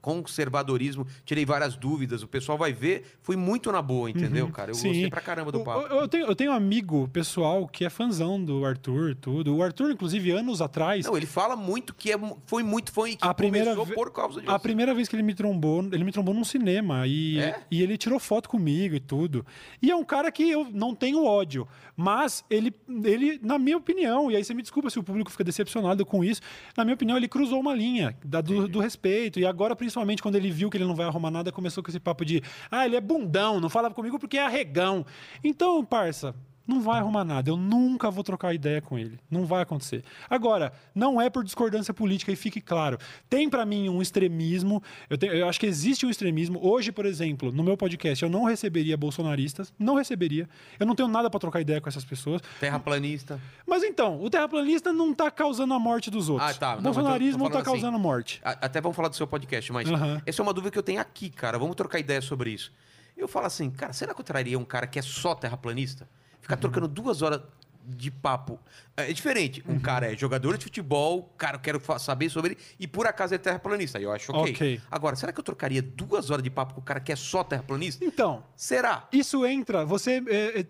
conservadorismo. 0.00 1.06
Tirei 1.24 1.44
várias 1.44 1.74
dúvidas. 1.76 2.22
O 2.22 2.28
pessoal 2.28 2.56
vai 2.56 2.72
ver. 2.72 3.04
Foi 3.20 3.34
muito 3.34 3.72
na 3.72 3.82
boa, 3.82 4.08
entendeu, 4.08 4.48
cara? 4.50 4.70
Eu 4.70 4.74
Uhum. 4.76 4.80
Sim. 4.80 4.88
gostei 4.88 5.10
pra 5.10 5.20
caramba 5.20 5.50
do 5.50 5.60
papo. 5.64 5.86
Eu, 5.88 6.02
eu 6.02 6.08
tenho, 6.08 6.26
eu 6.26 6.36
tenho 6.36 6.52
um 6.52 6.54
amigo 6.54 7.08
pessoal 7.12 7.66
que 7.66 7.84
é 7.84 7.90
fãzão 7.90 8.42
do 8.42 8.64
Arthur, 8.64 9.16
tudo. 9.16 9.56
O 9.56 9.62
Arthur, 9.62 9.90
inclusive, 9.90 10.30
anos 10.30 10.62
atrás. 10.62 11.04
Não, 11.04 11.16
ele 11.16 11.26
fala 11.26 11.56
muito 11.56 11.94
que 11.94 12.12
é, 12.12 12.16
foi 12.46 12.62
muito 12.62 12.92
fã 12.92 13.08
e 13.08 13.16
que 13.16 13.26
a 13.26 13.34
primeira, 13.34 13.74
ve- 13.84 13.92
por 13.94 14.12
causa 14.12 14.40
de 14.40 14.48
a 14.48 14.52
você. 14.52 14.58
primeira 14.62 14.94
vez 14.94 15.08
que 15.08 15.16
ele 15.16 15.22
me 15.24 15.34
trombou, 15.34 15.82
ele 15.92 16.04
me 16.04 16.12
trombou 16.12 16.32
num 16.32 16.44
cinema 16.44 17.06
e, 17.08 17.40
É? 17.40 17.60
e 17.70 17.82
ele 17.82 17.96
tirou 17.98 18.20
foto 18.20 18.48
comigo 18.48 18.94
e 18.94 19.00
tudo. 19.00 19.44
E 19.82 19.90
é 19.90 19.96
um 19.96 20.04
cara 20.04 20.30
que 20.30 20.48
eu 20.48 20.68
não 20.72 20.94
tenho 20.94 21.24
ódio, 21.24 21.66
mas 21.96 22.44
ele, 22.48 22.72
ele, 23.04 23.40
na 23.42 23.58
minha 23.58 23.76
opinião, 23.76 24.30
e 24.30 24.36
aí 24.36 24.44
você 24.44 24.54
me 24.54 24.62
desculpa 24.62 24.90
se 24.90 24.98
o 24.98 25.02
público 25.02 25.23
fica 25.30 25.44
decepcionado 25.44 26.04
com 26.04 26.24
isso, 26.24 26.40
na 26.76 26.84
minha 26.84 26.94
opinião, 26.94 27.16
ele 27.16 27.28
cruzou 27.28 27.60
uma 27.60 27.74
linha 27.74 28.16
da- 28.24 28.40
do, 28.40 28.68
do 28.68 28.80
respeito. 28.80 29.38
E 29.40 29.46
agora, 29.46 29.74
principalmente, 29.76 30.22
quando 30.22 30.36
ele 30.36 30.50
viu 30.50 30.70
que 30.70 30.76
ele 30.76 30.84
não 30.84 30.94
vai 30.94 31.06
arrumar 31.06 31.30
nada, 31.30 31.50
começou 31.52 31.82
com 31.82 31.90
esse 31.90 32.00
papo 32.00 32.24
de 32.24 32.42
ah, 32.70 32.84
ele 32.86 32.96
é 32.96 33.00
bundão, 33.00 33.60
não 33.60 33.68
falava 33.70 33.94
comigo 33.94 34.18
porque 34.18 34.36
é 34.38 34.44
arregão. 34.44 35.04
Então, 35.42 35.84
parça. 35.84 36.34
Não 36.66 36.80
vai 36.80 36.98
arrumar 36.98 37.24
nada. 37.24 37.50
Eu 37.50 37.56
nunca 37.56 38.10
vou 38.10 38.24
trocar 38.24 38.54
ideia 38.54 38.80
com 38.80 38.98
ele. 38.98 39.18
Não 39.30 39.44
vai 39.44 39.60
acontecer. 39.62 40.02
Agora, 40.30 40.72
não 40.94 41.20
é 41.20 41.28
por 41.28 41.44
discordância 41.44 41.92
política, 41.92 42.32
e 42.32 42.36
fique 42.36 42.60
claro. 42.60 42.96
Tem 43.28 43.50
para 43.50 43.66
mim 43.66 43.88
um 43.90 44.00
extremismo. 44.00 44.82
Eu, 45.10 45.18
te- 45.18 45.26
eu 45.26 45.46
acho 45.48 45.60
que 45.60 45.66
existe 45.66 46.06
um 46.06 46.10
extremismo. 46.10 46.58
Hoje, 46.66 46.90
por 46.90 47.04
exemplo, 47.04 47.52
no 47.52 47.62
meu 47.62 47.76
podcast, 47.76 48.22
eu 48.24 48.30
não 48.30 48.44
receberia 48.44 48.96
bolsonaristas. 48.96 49.72
Não 49.78 49.94
receberia. 49.96 50.48
Eu 50.80 50.86
não 50.86 50.94
tenho 50.94 51.08
nada 51.08 51.28
para 51.28 51.38
trocar 51.38 51.60
ideia 51.60 51.80
com 51.80 51.88
essas 51.88 52.04
pessoas. 52.04 52.40
Terraplanista. 52.58 53.38
Mas 53.66 53.82
então, 53.82 54.22
o 54.22 54.30
terraplanista 54.30 54.92
não 54.92 55.12
tá 55.12 55.30
causando 55.30 55.74
a 55.74 55.78
morte 55.78 56.10
dos 56.10 56.28
outros. 56.30 56.50
Ah, 56.50 56.54
tá. 56.54 56.72
O 56.72 56.76
tô- 56.76 56.82
bolsonarismo 56.82 57.38
tô 57.38 57.44
não 57.44 57.50
tá 57.50 57.58
assim. 57.58 57.70
causando 57.70 57.98
morte. 57.98 58.40
A- 58.42 58.50
Até 58.62 58.80
vamos 58.80 58.96
falar 58.96 59.08
do 59.08 59.16
seu 59.16 59.26
podcast, 59.26 59.70
mas 59.70 59.88
Aham. 59.90 60.22
essa 60.24 60.40
é 60.40 60.42
uma 60.42 60.52
dúvida 60.54 60.70
que 60.70 60.78
eu 60.78 60.82
tenho 60.82 61.00
aqui, 61.00 61.28
cara. 61.28 61.58
Vamos 61.58 61.76
trocar 61.76 61.98
ideia 61.98 62.22
sobre 62.22 62.50
isso. 62.50 62.72
Eu 63.16 63.28
falo 63.28 63.46
assim, 63.46 63.70
cara, 63.70 63.92
será 63.92 64.12
que 64.14 64.20
eu 64.20 64.24
traria 64.24 64.58
um 64.58 64.64
cara 64.64 64.86
que 64.86 64.98
é 64.98 65.02
só 65.02 65.34
terraplanista? 65.34 66.08
Uhum. 66.44 66.48
Ficar 66.48 66.56
trocando 66.56 66.86
duas 66.86 67.22
horas 67.22 67.40
de 67.86 68.10
papo. 68.10 68.58
É 68.96 69.12
diferente. 69.12 69.62
Uhum. 69.66 69.74
Um 69.74 69.78
cara 69.80 70.12
é 70.12 70.16
jogador 70.16 70.56
de 70.56 70.64
futebol, 70.64 71.34
cara, 71.36 71.56
eu 71.56 71.60
quero 71.60 71.80
saber 71.98 72.30
sobre 72.30 72.52
ele, 72.52 72.60
e 72.78 72.86
por 72.86 73.06
acaso 73.06 73.34
é 73.34 73.38
terraplanista. 73.38 73.98
Aí 73.98 74.04
eu 74.04 74.12
acho 74.12 74.32
ok. 74.32 74.52
Ok. 74.54 74.80
Agora, 74.90 75.16
será 75.16 75.32
que 75.32 75.40
eu 75.40 75.44
trocaria 75.44 75.82
duas 75.82 76.30
horas 76.30 76.42
de 76.42 76.50
papo 76.50 76.74
com 76.74 76.80
o 76.80 76.84
cara 76.84 77.00
que 77.00 77.12
é 77.12 77.16
só 77.16 77.42
terraplanista? 77.44 78.04
Então, 78.04 78.42
Será? 78.56 79.08
Isso 79.12 79.44
entra. 79.44 79.84
Você. 79.84 80.22
é, 80.28 80.60
é, 80.60 80.66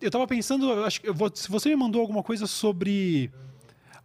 eu 0.00 0.10
tava 0.10 0.26
pensando, 0.26 0.84
acho 0.84 1.00
que 1.02 1.08
eu 1.08 1.14
vou- 1.14 1.30
se 1.34 1.50
você 1.50 1.68
me 1.68 1.76
mandou 1.76 2.00
alguma 2.00 2.22
coisa 2.22 2.46
sobre 2.46 3.30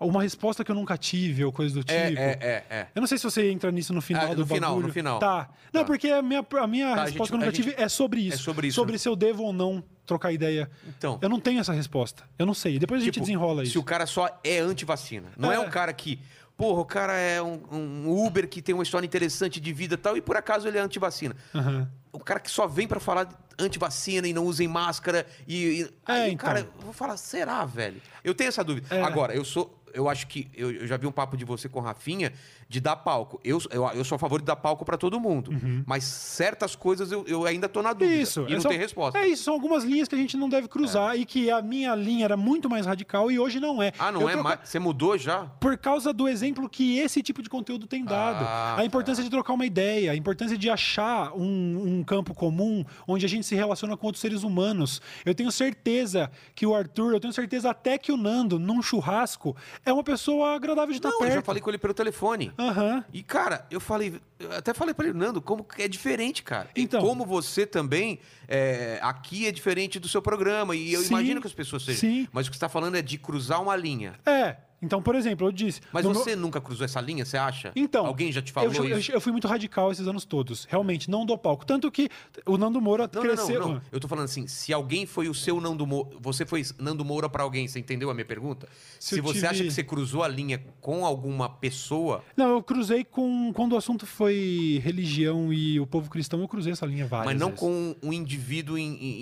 uma 0.08 0.24
resposta 0.24 0.64
que 0.64 0.72
eu 0.72 0.76
nunca 0.76 0.98
tive 0.98 1.44
ou 1.46 1.52
coisa 1.52 1.74
do 1.76 1.84
tipo. 1.84 1.98
É, 2.00 2.14
é, 2.14 2.38
é, 2.42 2.66
é. 2.70 2.88
Eu 2.96 3.00
não 3.02 3.08
sei 3.08 3.18
se 3.18 3.24
você 3.24 3.50
entra 3.52 3.72
nisso 3.72 3.94
no 3.94 4.02
final 4.02 4.32
Ah, 4.32 4.34
do 4.34 4.42
no 4.42 4.48
final, 4.48 4.70
bagulho. 4.72 4.88
no 4.88 4.94
final. 4.94 5.20
Tá. 5.20 5.50
Não, 5.74 5.82
Tá. 5.82 5.88
porque 5.88 6.10
a 6.10 6.22
minha, 6.22 6.46
a 6.60 6.68
minha 6.68 6.96
Tá, 6.96 7.02
a 7.02 7.06
resposta 7.06 7.12
gente- 7.12 7.28
que 7.28 7.34
eu 7.34 7.38
nunca 7.38 7.50
a 7.50 7.54
gente- 7.54 7.70
tive 7.72 7.82
é 7.84 7.88
sobre 7.90 8.22
isso. 8.22 8.36
é 8.36 8.38
sobre 8.40 8.68
isso, 8.68 8.76
Sobre 8.76 8.92
né? 8.94 8.98
se 8.98 9.08
eu 9.10 9.16
devo 9.16 9.44
ou 9.44 9.54
não 9.54 9.84
trocar 10.06 10.32
ideia. 10.32 10.70
Então. 10.88 11.18
Eu 11.22 11.30
não 11.30 11.40
tenho 11.40 11.60
essa 11.60 11.72
resposta. 11.74 12.24
Eu 12.38 12.46
não 12.46 12.54
sei. 12.54 12.78
Depois 12.80 13.02
a 13.02 13.06
gente 13.06 13.14
Tipo, 13.16 13.26
desenrola 13.26 13.64
Se 13.64 13.70
isso. 13.72 13.80
o 13.80 13.84
cara 13.84 14.06
só 14.06 14.28
é 14.44 14.60
anti-vacina. 14.60 15.30
Não 15.38 15.52
é. 15.52 15.56
É. 15.56 15.60
um 15.60 15.70
cara 15.70 15.92
que. 15.94 16.20
Porra, 16.58 16.82
o 16.82 16.86
cara 16.86 17.14
é 17.18 17.42
um, 17.42 17.60
um 17.72 18.26
Uber 18.26 18.48
que 18.48 18.62
tem 18.62 18.76
uma 18.76 18.84
história 18.84 19.06
interessante 19.06 19.60
de 19.60 19.74
vida 19.74 19.96
e 19.96 19.98
tal, 19.98 20.16
e 20.16 20.22
por 20.22 20.38
acaso 20.38 20.68
ele 20.68 20.78
é 20.78 20.82
anti-vacina. 20.82 21.36
Aham. 21.56 21.90
O 22.12 22.20
cara 22.20 22.40
que 22.40 22.52
só 22.52 22.68
vem 22.68 22.88
pra 22.88 23.00
falar 23.00 23.28
anti-vacina 23.58 24.28
e 24.28 24.34
não 24.34 24.46
usem 24.46 24.68
máscara. 24.68 25.26
E, 25.48 25.56
e- 25.56 25.84
É, 26.08 26.12
aí, 26.12 26.34
então. 26.34 26.46
cara, 26.48 26.60
eu 26.60 26.72
vou 26.84 26.94
falar, 26.94 27.18
será, 27.18 27.66
velho? 27.66 28.00
Eu 28.24 28.36
tenho 28.36 28.50
essa 28.50 28.64
dúvida. 28.64 28.94
É. 28.96 29.02
Agora, 29.02 29.34
eu 29.34 29.44
sou. 29.44 29.81
Eu 29.94 30.10
acho 30.10 30.28
que. 30.28 30.50
Eu, 30.54 30.72
eu 30.72 30.88
já 30.88 30.98
vi 30.98 31.08
um 31.08 31.12
papo 31.12 31.38
de 31.38 31.46
você 31.46 31.70
com 31.70 31.80
o 31.80 31.82
Rafinha 31.82 32.34
de 32.72 32.80
dar 32.80 32.96
palco. 32.96 33.38
Eu, 33.44 33.60
eu, 33.70 33.86
eu 33.94 34.04
sou 34.06 34.16
a 34.16 34.20
favor 34.20 34.40
de 34.40 34.46
dar 34.46 34.56
palco 34.56 34.86
pra 34.86 34.98
todo 34.98 35.20
mundo. 35.20 35.52
Mas 35.86 36.06
certas 36.06 36.74
coisas 36.76 37.12
eu, 37.12 37.26
eu 37.28 37.46
ainda 37.46 37.68
tô 37.68 37.82
na 37.82 37.92
dúvida. 37.92 38.16
Uhum. 38.16 38.22
Isso. 38.22 38.46
E 38.48 38.54
é 38.54 38.56
não 38.56 38.64
tem 38.64 38.78
resposta. 38.78 39.20
É 39.20 39.28
isso, 39.28 39.44
são 39.44 39.54
algumas 39.54 39.84
linhas 39.84 40.08
que 40.08 40.16
a 40.16 40.18
gente 40.18 40.38
não 40.38 40.48
deve 40.48 40.70
cruzar 40.70 41.18
e 41.18 41.26
que 41.26 41.52
a 41.52 41.62
minha 41.62 41.94
linha 41.94 42.24
era 42.24 42.38
muito 42.38 42.70
mais 42.70 42.86
radical 42.86 43.30
e 43.30 43.38
hoje 43.38 43.60
não 43.60 43.84
é. 43.84 43.92
Ah, 44.00 44.10
não 44.12 44.22
Eu 44.22 44.30
é 44.30 44.32
troca- 44.34 44.44
mais. 44.50 44.60
Você 44.64 44.80
mudou 44.80 45.18
já? 45.18 45.46
Por 45.60 45.78
causa 45.78 46.14
do 46.14 46.30
exemplo 46.30 46.70
que 46.70 46.98
esse 46.98 47.22
tipo 47.22 47.42
de 47.42 47.50
conteúdo 47.50 47.86
tem 47.88 48.06
dado. 48.06 48.46
Ah, 48.48 48.78
a 48.80 48.86
importância 48.86 49.22
de 49.22 49.30
trocar 49.30 49.52
uma 49.52 49.66
ideia, 49.66 50.14
a 50.14 50.16
importância 50.16 50.58
de 50.58 50.70
achar 50.70 51.34
um, 51.36 51.98
um 52.00 52.04
campo 52.06 52.34
comum 52.34 52.86
onde 53.06 53.26
a 53.26 53.30
gente 53.30 53.46
se 53.46 53.54
relaciona 53.56 53.98
com 53.98 54.06
outros 54.08 54.22
seres 54.22 54.44
humanos. 54.44 55.02
Eu 55.26 55.36
tenho 55.36 55.52
certeza 55.52 56.32
que 56.56 56.66
o 56.66 56.74
Arthur, 56.74 57.14
eu 57.14 57.20
tenho 57.20 57.34
certeza 57.34 57.70
até 57.70 57.98
que 57.98 58.12
o 58.14 58.18
Nando, 58.18 58.58
num 58.58 58.82
churrasco, 58.82 59.56
é 59.86 59.92
uma 59.92 60.04
pessoa 60.04 60.56
agradável 60.56 60.92
de 60.92 61.00
estar 61.00 61.10
Não, 61.10 61.18
perto. 61.20 61.32
eu 61.32 61.36
já 61.36 61.42
falei 61.42 61.62
com 61.62 61.70
ele 61.70 61.78
pelo 61.78 61.94
telefone. 61.94 62.52
Aham. 62.70 63.04
E, 63.12 63.24
cara, 63.24 63.66
eu 63.72 63.80
falei, 63.80 64.20
eu 64.40 64.52
até 64.54 64.74
falei 64.74 64.94
pra 64.94 65.08
ele, 65.08 65.18
Nando, 65.18 65.42
como 65.42 65.66
é 65.78 65.88
diferente, 65.88 66.44
cara. 66.44 66.70
E 66.76 66.82
Então. 66.84 67.02
como 67.02 67.26
você 67.26 67.66
também, 67.66 68.20
é, 68.48 69.00
aqui 69.02 69.48
é 69.48 69.52
diferente 69.52 70.00
do 70.00 70.08
seu 70.08 70.22
programa. 70.22 70.76
E 70.76 70.94
eu 70.94 71.02
Sim, 71.02 71.08
imagino 71.10 71.42
que 71.42 71.48
as 71.48 71.54
pessoas 71.54 71.84
sejam. 71.84 72.00
sim. 72.02 72.28
Mas 72.32 72.48
o 72.48 72.52
que 72.52 72.56
você 72.58 72.62
tá 72.62 72.70
falando 72.70 72.96
é 72.96 73.02
de 73.02 73.18
cruzar 73.18 73.62
uma 73.62 73.76
linha. 73.76 74.14
É. 74.26 74.58
Então, 74.82 75.02
por 75.02 75.14
exemplo, 75.16 75.48
eu 75.48 75.52
disse. 75.52 75.80
Mas 75.94 76.04
no 76.04 76.12
meu- 76.12 76.20
você 76.24 76.36
nunca 76.36 76.60
cruzou 76.60 76.84
essa 76.86 77.00
linha, 77.00 77.24
você 77.24 77.38
acha? 77.38 77.72
Então. 77.76 78.06
Alguém 78.06 78.32
já 78.32 78.42
te 78.42 78.52
falou 78.52 78.74
eu, 78.74 78.86
eu- 78.86 78.98
isso? 78.98 79.12
eu 79.12 79.22
fui 79.22 79.32
muito 79.32 79.48
radical 79.48 79.92
esses 79.92 80.08
anos 80.08 80.26
todos. 80.26 80.66
Realmente, 80.70 81.10
não 81.10 81.26
dou 81.26 81.38
palco. 81.38 81.66
Tanto 81.66 81.92
que 81.92 82.10
o 82.46 82.58
Nando 82.58 82.82
Moura 82.82 83.10
Não, 83.14 83.22
não, 83.24 83.30
cresceu. 83.30 83.60
não, 83.62 83.74
não. 83.76 83.82
Eu 83.92 84.00
tô 84.00 84.08
falando 84.08 84.26
assim, 84.26 84.48
se 84.48 84.74
alguém 84.74 85.06
foi 85.06 85.30
o 85.30 85.34
seu 85.36 85.62
Nando 85.62 85.86
Moura, 85.86 86.10
você 86.20 86.46
foi 86.46 86.64
Nando 86.80 87.06
Moura 87.06 87.30
pra 87.30 87.44
alguém, 87.44 87.68
você 87.68 87.80
entendeu 87.80 88.10
a 88.10 88.14
minha 88.14 88.26
pergunta? 88.26 88.68
Se 89.00 89.10
Se, 89.16 89.20
eu 89.20 89.24
você 89.24 89.34
tive- 89.36 89.48
acha 89.48 89.64
que 89.64 89.72
você 89.72 89.84
cruzou 89.84 90.24
a 90.24 90.28
linha 90.28 90.64
com 90.80 91.06
alguma 91.06 91.48
pessoa, 91.48 92.24
Não, 92.36 92.50
eu 92.52 92.64
cruzei 92.64 93.04
com. 93.04 93.52
Quando 93.54 93.74
o 93.74 93.78
assunto 93.78 94.06
foi 94.08 94.82
religião 94.84 95.54
e 95.54 95.80
o 95.80 95.86
povo 95.86 96.10
cristão, 96.10 96.40
eu 96.42 96.48
cruzei 96.48 96.72
essa 96.74 96.86
linha 96.86 97.06
várias 97.06 97.28
mas 97.34 97.40
não 97.40 97.48
vezes. 97.50 97.60
com 97.60 97.96
um 98.02 98.12
indivíduo 98.14 98.78
em. 98.78 98.94
em- 98.96 99.22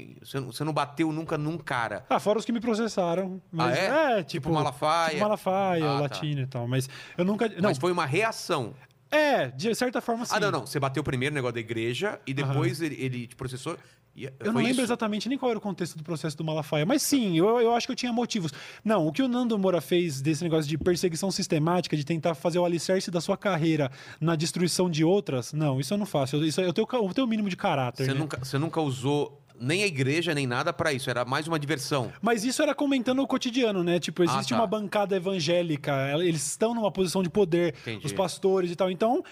em- 0.00 0.16
você, 0.22 0.40
não, 0.40 0.52
você 0.52 0.64
não 0.64 0.72
bateu 0.72 1.12
nunca 1.12 1.36
num 1.36 1.58
cara. 1.58 2.04
Ah, 2.08 2.18
fora 2.18 2.38
os 2.38 2.44
que 2.44 2.52
me 2.52 2.60
processaram. 2.60 3.40
Mas, 3.52 3.78
Ah, 3.78 4.10
é? 4.18 4.22
tipo. 4.22 4.44
Tipo 4.44 4.52
Malafaia? 4.52 4.93
Tipo 5.10 5.20
Malafaia, 5.22 5.84
Ah, 5.84 5.94
tá. 5.94 6.00
Latino 6.00 6.40
e 6.42 6.46
tal. 6.46 6.66
Mas 6.68 6.88
eu 7.16 7.24
nunca. 7.24 7.48
Não, 7.48 7.62
Mas 7.70 7.78
foi 7.78 7.92
uma 7.92 8.06
reação. 8.06 8.74
é, 9.10 9.48
de 9.48 9.74
certa 9.74 10.00
forma 10.00 10.24
sim. 10.24 10.34
Ah, 10.34 10.40
não, 10.40 10.50
não. 10.50 10.66
Você 10.66 10.80
bateu 10.80 11.02
primeiro 11.04 11.32
o 11.32 11.36
negócio 11.36 11.54
da 11.54 11.60
igreja 11.60 12.20
e 12.26 12.34
depois 12.34 12.80
ele, 12.80 12.96
ele 12.98 13.26
te 13.26 13.36
processou. 13.36 13.76
E 14.16 14.26
Eu 14.26 14.52
não 14.52 14.54
lembro 14.60 14.70
isso? 14.70 14.80
exatamente 14.82 15.28
nem 15.28 15.36
qual 15.36 15.50
era 15.50 15.58
o 15.58 15.60
contexto 15.60 15.98
do 15.98 16.04
processo 16.04 16.36
do 16.36 16.44
Malafaia, 16.44 16.86
mas 16.86 17.02
sim, 17.02 17.36
eu, 17.36 17.58
eu 17.60 17.74
acho 17.74 17.84
que 17.84 17.90
eu 17.90 17.96
tinha 17.96 18.12
motivos. 18.12 18.52
Não, 18.84 19.08
o 19.08 19.12
que 19.12 19.20
o 19.20 19.26
Nando 19.26 19.58
Moura 19.58 19.80
fez 19.80 20.20
desse 20.22 20.44
negócio 20.44 20.68
de 20.68 20.78
perseguição 20.78 21.32
sistemática, 21.32 21.96
de 21.96 22.04
tentar 22.04 22.36
fazer 22.36 22.60
o 22.60 22.64
alicerce 22.64 23.10
da 23.10 23.20
sua 23.20 23.36
carreira 23.36 23.90
na 24.20 24.36
destruição 24.36 24.88
de 24.88 25.02
outras, 25.04 25.52
não, 25.52 25.80
isso 25.80 25.92
eu 25.92 25.98
não 25.98 26.06
faço. 26.06 26.36
Eu, 26.36 26.44
isso, 26.44 26.60
eu, 26.60 26.72
tenho, 26.72 26.86
eu 26.92 27.12
tenho 27.12 27.26
o 27.26 27.28
mínimo 27.28 27.48
de 27.48 27.56
caráter. 27.56 28.04
Você, 28.04 28.14
né? 28.14 28.20
nunca, 28.20 28.38
você 28.38 28.56
nunca 28.56 28.80
usou 28.80 29.43
nem 29.60 29.82
a 29.82 29.86
igreja, 29.86 30.34
nem 30.34 30.46
nada 30.46 30.72
pra 30.72 30.92
isso. 30.92 31.08
Era 31.08 31.24
mais 31.24 31.46
uma 31.46 31.58
diversão. 31.58 32.12
Mas 32.20 32.44
isso 32.44 32.62
era 32.62 32.74
comentando 32.74 33.20
o 33.22 33.26
cotidiano, 33.26 33.82
né? 33.84 33.98
Tipo, 34.00 34.22
existe 34.24 34.52
Ah, 34.52 34.56
tá. 34.56 34.62
uma 34.62 34.66
bancada 34.66 35.16
evangélica, 35.16 35.92
eles 36.20 36.46
estão 36.46 36.74
numa 36.74 36.90
posição 36.90 37.22
de 37.22 37.30
poder, 37.30 37.74
Entendi. 37.82 38.06
os 38.06 38.12
pastores 38.12 38.70
e 38.70 38.76
tal. 38.76 38.90
Então, 38.90 39.22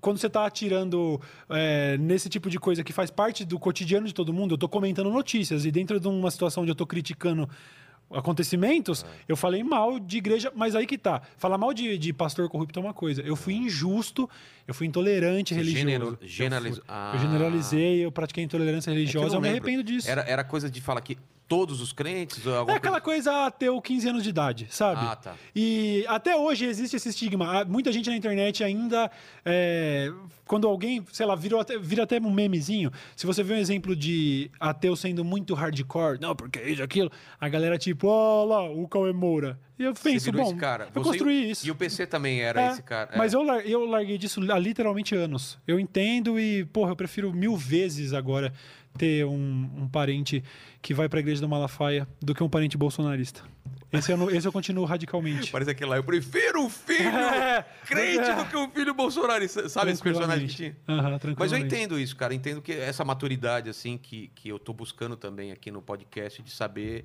quando 0.00 0.18
você 0.18 0.28
tá 0.28 0.44
atirando 0.46 1.20
é, 1.48 1.96
nesse 1.98 2.28
tipo 2.28 2.50
de 2.50 2.58
coisa 2.58 2.82
que 2.82 2.92
faz 2.92 3.10
parte 3.10 3.44
do 3.44 3.58
cotidiano 3.58 4.06
de 4.06 4.12
todo 4.14 4.32
mundo, 4.32 4.54
eu 4.54 4.58
tô 4.58 4.68
comentando 4.68 5.10
notícias 5.10 5.64
e 5.64 5.70
dentro 5.70 6.00
de 6.00 6.08
uma 6.08 6.30
situação 6.30 6.62
onde 6.62 6.72
eu 6.72 6.76
tô 6.76 6.86
criticando 6.86 7.48
acontecimentos, 8.14 9.04
eu 9.28 9.36
falei 9.36 9.62
mal 9.62 9.98
de 9.98 10.18
igreja, 10.18 10.52
mas 10.54 10.74
aí 10.74 10.86
que 10.86 10.96
tá. 10.98 11.22
Falar 11.36 11.58
mal 11.58 11.72
de, 11.74 11.96
de 11.98 12.12
pastor 12.12 12.48
corrupto 12.48 12.78
é 12.78 12.82
uma 12.82 12.94
coisa. 12.94 13.22
Eu 13.22 13.36
fui 13.36 13.54
injusto, 13.54 14.28
eu 14.66 14.74
fui 14.74 14.86
intolerante 14.86 15.52
religioso. 15.54 15.78
genero- 15.80 16.06
Eu 16.12 16.16
fui- 16.16 16.28
generaliz- 16.28 16.78
Eu, 16.78 16.84
Ah. 16.88 17.16
generalizei, 17.20 18.04
eu 18.04 18.12
pratiquei 18.12 18.44
intolerância 18.44 18.90
É 18.90 18.94
religiosa, 18.94 19.28
não 19.28 19.34
eu, 19.36 19.40
me 19.40 19.48
lembro. 19.48 19.62
arrependo 19.68 19.84
disso. 19.84 20.08
Era, 20.10 20.22
era 20.22 20.44
coisa 20.44 20.70
de 20.70 20.80
falar 20.80 21.00
que 21.00 21.16
todos 21.46 21.80
os 21.80 21.92
crentes. 21.92 22.44
ou 22.46 22.68
É 22.70 22.74
aquela 22.74 23.00
coisa... 23.00 23.30
coisa 23.30 23.46
ateu 23.46 23.80
15 23.80 24.08
anos 24.08 24.22
de 24.22 24.30
idade, 24.30 24.66
sabe? 24.70 25.00
Ah, 25.04 25.16
tá. 25.16 25.34
E 25.54 26.04
até 26.08 26.36
hoje 26.36 26.64
existe 26.64 26.96
esse 26.96 27.08
estigma. 27.08 27.60
Ah, 27.60 27.64
Muita 27.64 27.92
gente 27.92 28.08
na 28.10 28.16
internet 28.16 28.64
ainda. 28.64 29.10
é, 29.44 30.10
quando 30.46 30.68
alguém, 30.68 31.04
sei 31.12 31.24
lá, 31.24 31.34
virou 31.34 31.60
até, 31.60 31.78
vira 31.78 32.02
até 32.02 32.18
um 32.20 32.30
memezinho. 32.30 32.90
Se 33.16 33.26
você 33.26 33.42
vê 33.42 33.54
um 33.54 33.58
exemplo 33.58 33.96
de 33.96 34.50
ateu 34.60 34.94
sendo 34.94 35.24
muito 35.24 35.54
hardcore, 35.54 36.18
não, 36.20 36.36
porque 36.36 36.60
isso, 36.60 36.82
aquilo, 36.82 37.10
a 37.40 37.48
galera 37.48 37.78
tipo, 37.78 38.06
ó 38.08 38.44
lá, 38.44 38.70
o 38.70 38.86
Cauê 38.86 39.12
Moura. 39.12 39.58
E 39.78 39.82
eu 39.84 39.94
penso, 39.94 40.30
bom, 40.30 40.42
esse 40.42 40.54
cara. 40.54 40.88
eu 40.94 41.02
Você 41.02 41.08
construí 41.10 41.44
e 41.46 41.50
isso. 41.50 41.66
E 41.66 41.70
o 41.70 41.74
PC 41.74 42.06
também 42.06 42.40
era 42.42 42.60
É, 42.60 42.70
esse 42.72 42.82
cara. 42.82 43.10
é. 43.14 43.18
Mas 43.18 43.32
eu, 43.32 43.42
eu 43.62 43.84
larguei 43.86 44.16
disso 44.18 44.40
há 44.52 44.58
literalmente 44.58 45.14
anos. 45.14 45.58
Eu 45.66 45.80
entendo 45.80 46.38
e, 46.38 46.64
porra, 46.66 46.92
eu 46.92 46.96
prefiro 46.96 47.32
mil 47.32 47.56
vezes 47.56 48.12
agora 48.12 48.52
ter 48.96 49.24
um, 49.26 49.70
um 49.76 49.88
parente 49.88 50.42
que 50.80 50.94
vai 50.94 51.08
pra 51.08 51.20
igreja 51.20 51.40
do 51.40 51.48
Malafaia 51.48 52.06
do 52.20 52.34
que 52.34 52.42
um 52.42 52.48
parente 52.48 52.76
bolsonarista. 52.76 53.42
Esse 53.92 54.10
eu, 54.10 54.16
não- 54.16 54.30
esse 54.30 54.46
eu 54.46 54.52
continuo 54.52 54.84
radicalmente. 54.84 55.50
Parece 55.52 55.70
aquele 55.70 55.90
lá. 55.90 55.96
Eu 55.96 56.04
prefiro 56.04 56.62
um 56.62 56.68
filho 56.70 57.08
É, 57.16 57.64
crente 57.86 58.18
é. 58.30 58.34
do 58.34 58.44
que 58.46 58.56
um 58.56 58.68
filho 58.70 58.92
bolsonarista. 58.94 59.68
Sabe 59.68 59.92
esse 59.92 60.02
personagem 60.02 60.48
que 60.48 60.54
tinha? 60.54 60.76
Aham, 60.88 61.18
Mas 61.38 61.52
eu 61.52 61.58
entendo 61.58 61.98
isso, 61.98 62.16
cara. 62.16 62.34
Entendo 62.34 62.60
que 62.60 62.72
essa 62.72 63.04
maturidade, 63.04 63.70
assim, 63.70 63.96
que, 63.96 64.30
que 64.34 64.48
eu 64.48 64.58
tô 64.58 64.72
buscando 64.72 65.16
também 65.16 65.52
aqui 65.52 65.70
no 65.70 65.80
podcast, 65.80 66.42
de 66.42 66.50
saber, 66.50 67.04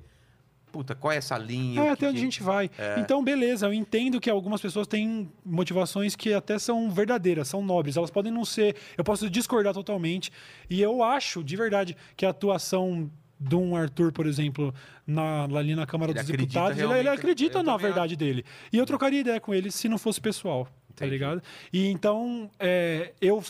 puta, 0.70 0.94
qual 0.94 1.12
é 1.12 1.16
essa 1.16 1.36
linha? 1.36 1.80
É, 1.80 1.82
o 1.82 1.86
que 1.86 1.92
até 1.92 2.08
onde 2.08 2.18
a 2.18 2.22
gente 2.22 2.42
vai. 2.42 2.70
Então, 2.98 3.22
beleza, 3.22 3.66
eu 3.66 3.72
entendo 3.72 4.20
que 4.20 4.30
algumas 4.30 4.60
pessoas 4.60 4.86
têm 4.86 5.30
motivações 5.44 6.16
que 6.16 6.32
até 6.32 6.58
são 6.58 6.90
verdadeiras, 6.90 7.48
são 7.48 7.62
nobres. 7.62 7.96
Elas 7.96 8.10
podem 8.10 8.32
não 8.32 8.44
ser. 8.44 8.76
Eu 8.96 9.04
posso 9.04 9.28
discordar 9.28 9.74
totalmente. 9.74 10.30
E 10.68 10.80
eu 10.80 11.02
acho, 11.02 11.42
de 11.42 11.56
verdade, 11.56 11.96
que 12.16 12.24
a 12.24 12.30
atuação 12.30 13.10
de 13.40 13.56
um 13.56 13.74
Arthur, 13.74 14.12
por 14.12 14.26
exemplo, 14.26 14.74
na, 15.06 15.44
ali 15.44 15.74
na 15.74 15.86
Câmara 15.86 16.12
Ele 16.12 16.20
dos 16.20 16.28
Deputados, 16.28 16.78
ele, 16.78 16.92
ele 16.92 17.08
acredita 17.08 17.62
na 17.62 17.76
verdade 17.76 18.14
dele. 18.14 18.44
E 18.70 18.76
eu 18.76 18.84
trocaria 18.84 19.20
ideia 19.20 19.40
com 19.40 19.54
ele 19.54 19.70
se 19.70 19.88
não 19.88 19.96
fosse 19.96 20.20
pessoal, 20.20 20.66
tá 20.94 21.06
Entendi. 21.06 21.10
ligado? 21.12 21.42
E 21.72 21.86
então, 21.88 22.50
é, 22.58 23.12
eu. 23.20 23.42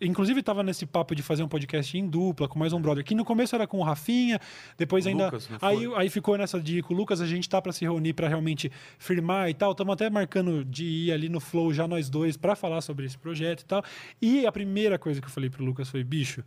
Inclusive, 0.00 0.40
estava 0.40 0.62
nesse 0.62 0.84
papo 0.84 1.14
de 1.14 1.22
fazer 1.22 1.42
um 1.42 1.48
podcast 1.48 1.96
em 1.96 2.06
dupla 2.06 2.46
com 2.46 2.58
mais 2.58 2.72
um 2.72 2.80
brother, 2.80 3.02
que 3.02 3.14
no 3.14 3.24
começo 3.24 3.54
era 3.54 3.66
com 3.66 3.78
o 3.78 3.82
Rafinha, 3.82 4.38
depois 4.76 5.06
O 5.06 5.08
ainda. 5.08 5.24
Lucas, 5.26 5.48
aí, 5.60 5.86
aí 5.96 6.10
ficou 6.10 6.36
nessa 6.36 6.60
de 6.60 6.82
com 6.82 6.92
o 6.92 6.96
Lucas, 6.96 7.20
a 7.20 7.26
gente 7.26 7.48
tá 7.48 7.62
para 7.62 7.72
se 7.72 7.84
reunir 7.84 8.12
para 8.12 8.28
realmente 8.28 8.70
firmar 8.98 9.48
e 9.48 9.54
tal. 9.54 9.72
Estamos 9.72 9.94
até 9.94 10.10
marcando 10.10 10.64
de 10.64 10.84
ir 10.84 11.12
ali 11.12 11.28
no 11.28 11.40
Flow 11.40 11.72
já 11.72 11.88
nós 11.88 12.10
dois 12.10 12.36
para 12.36 12.54
falar 12.54 12.80
sobre 12.82 13.06
esse 13.06 13.16
projeto 13.16 13.62
e 13.62 13.64
tal. 13.64 13.82
E 14.20 14.46
a 14.46 14.52
primeira 14.52 14.98
coisa 14.98 15.20
que 15.20 15.26
eu 15.26 15.30
falei 15.30 15.48
pro 15.48 15.64
Lucas 15.64 15.88
foi: 15.88 16.04
bicho, 16.04 16.44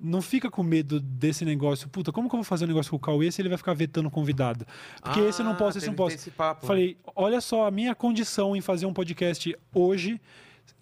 não 0.00 0.20
fica 0.20 0.50
com 0.50 0.62
medo 0.62 1.00
desse 1.00 1.44
negócio. 1.44 1.88
Puta, 1.88 2.12
como 2.12 2.28
que 2.28 2.34
eu 2.34 2.38
vou 2.38 2.44
fazer 2.44 2.64
um 2.64 2.68
negócio 2.68 2.90
com 2.90 2.96
o 2.96 3.00
Cauê 3.00 3.30
se 3.30 3.40
ele 3.40 3.48
vai 3.48 3.58
ficar 3.58 3.74
vetando 3.74 4.10
convidado? 4.10 4.66
Porque 5.02 5.20
Ah, 5.20 5.28
esse 5.28 5.40
eu 5.40 5.46
não 5.46 5.54
posso, 5.54 5.78
esse 5.78 5.86
eu 5.86 5.90
não 5.90 5.96
posso. 5.96 6.16
esse 6.16 6.30
papo. 6.30 6.66
Falei, 6.66 6.96
olha 7.16 7.40
só 7.40 7.66
a 7.66 7.70
minha 7.70 7.94
condição 7.94 8.54
em 8.54 8.60
fazer 8.60 8.86
um 8.86 8.92
podcast 8.92 9.56
hoje 9.74 10.20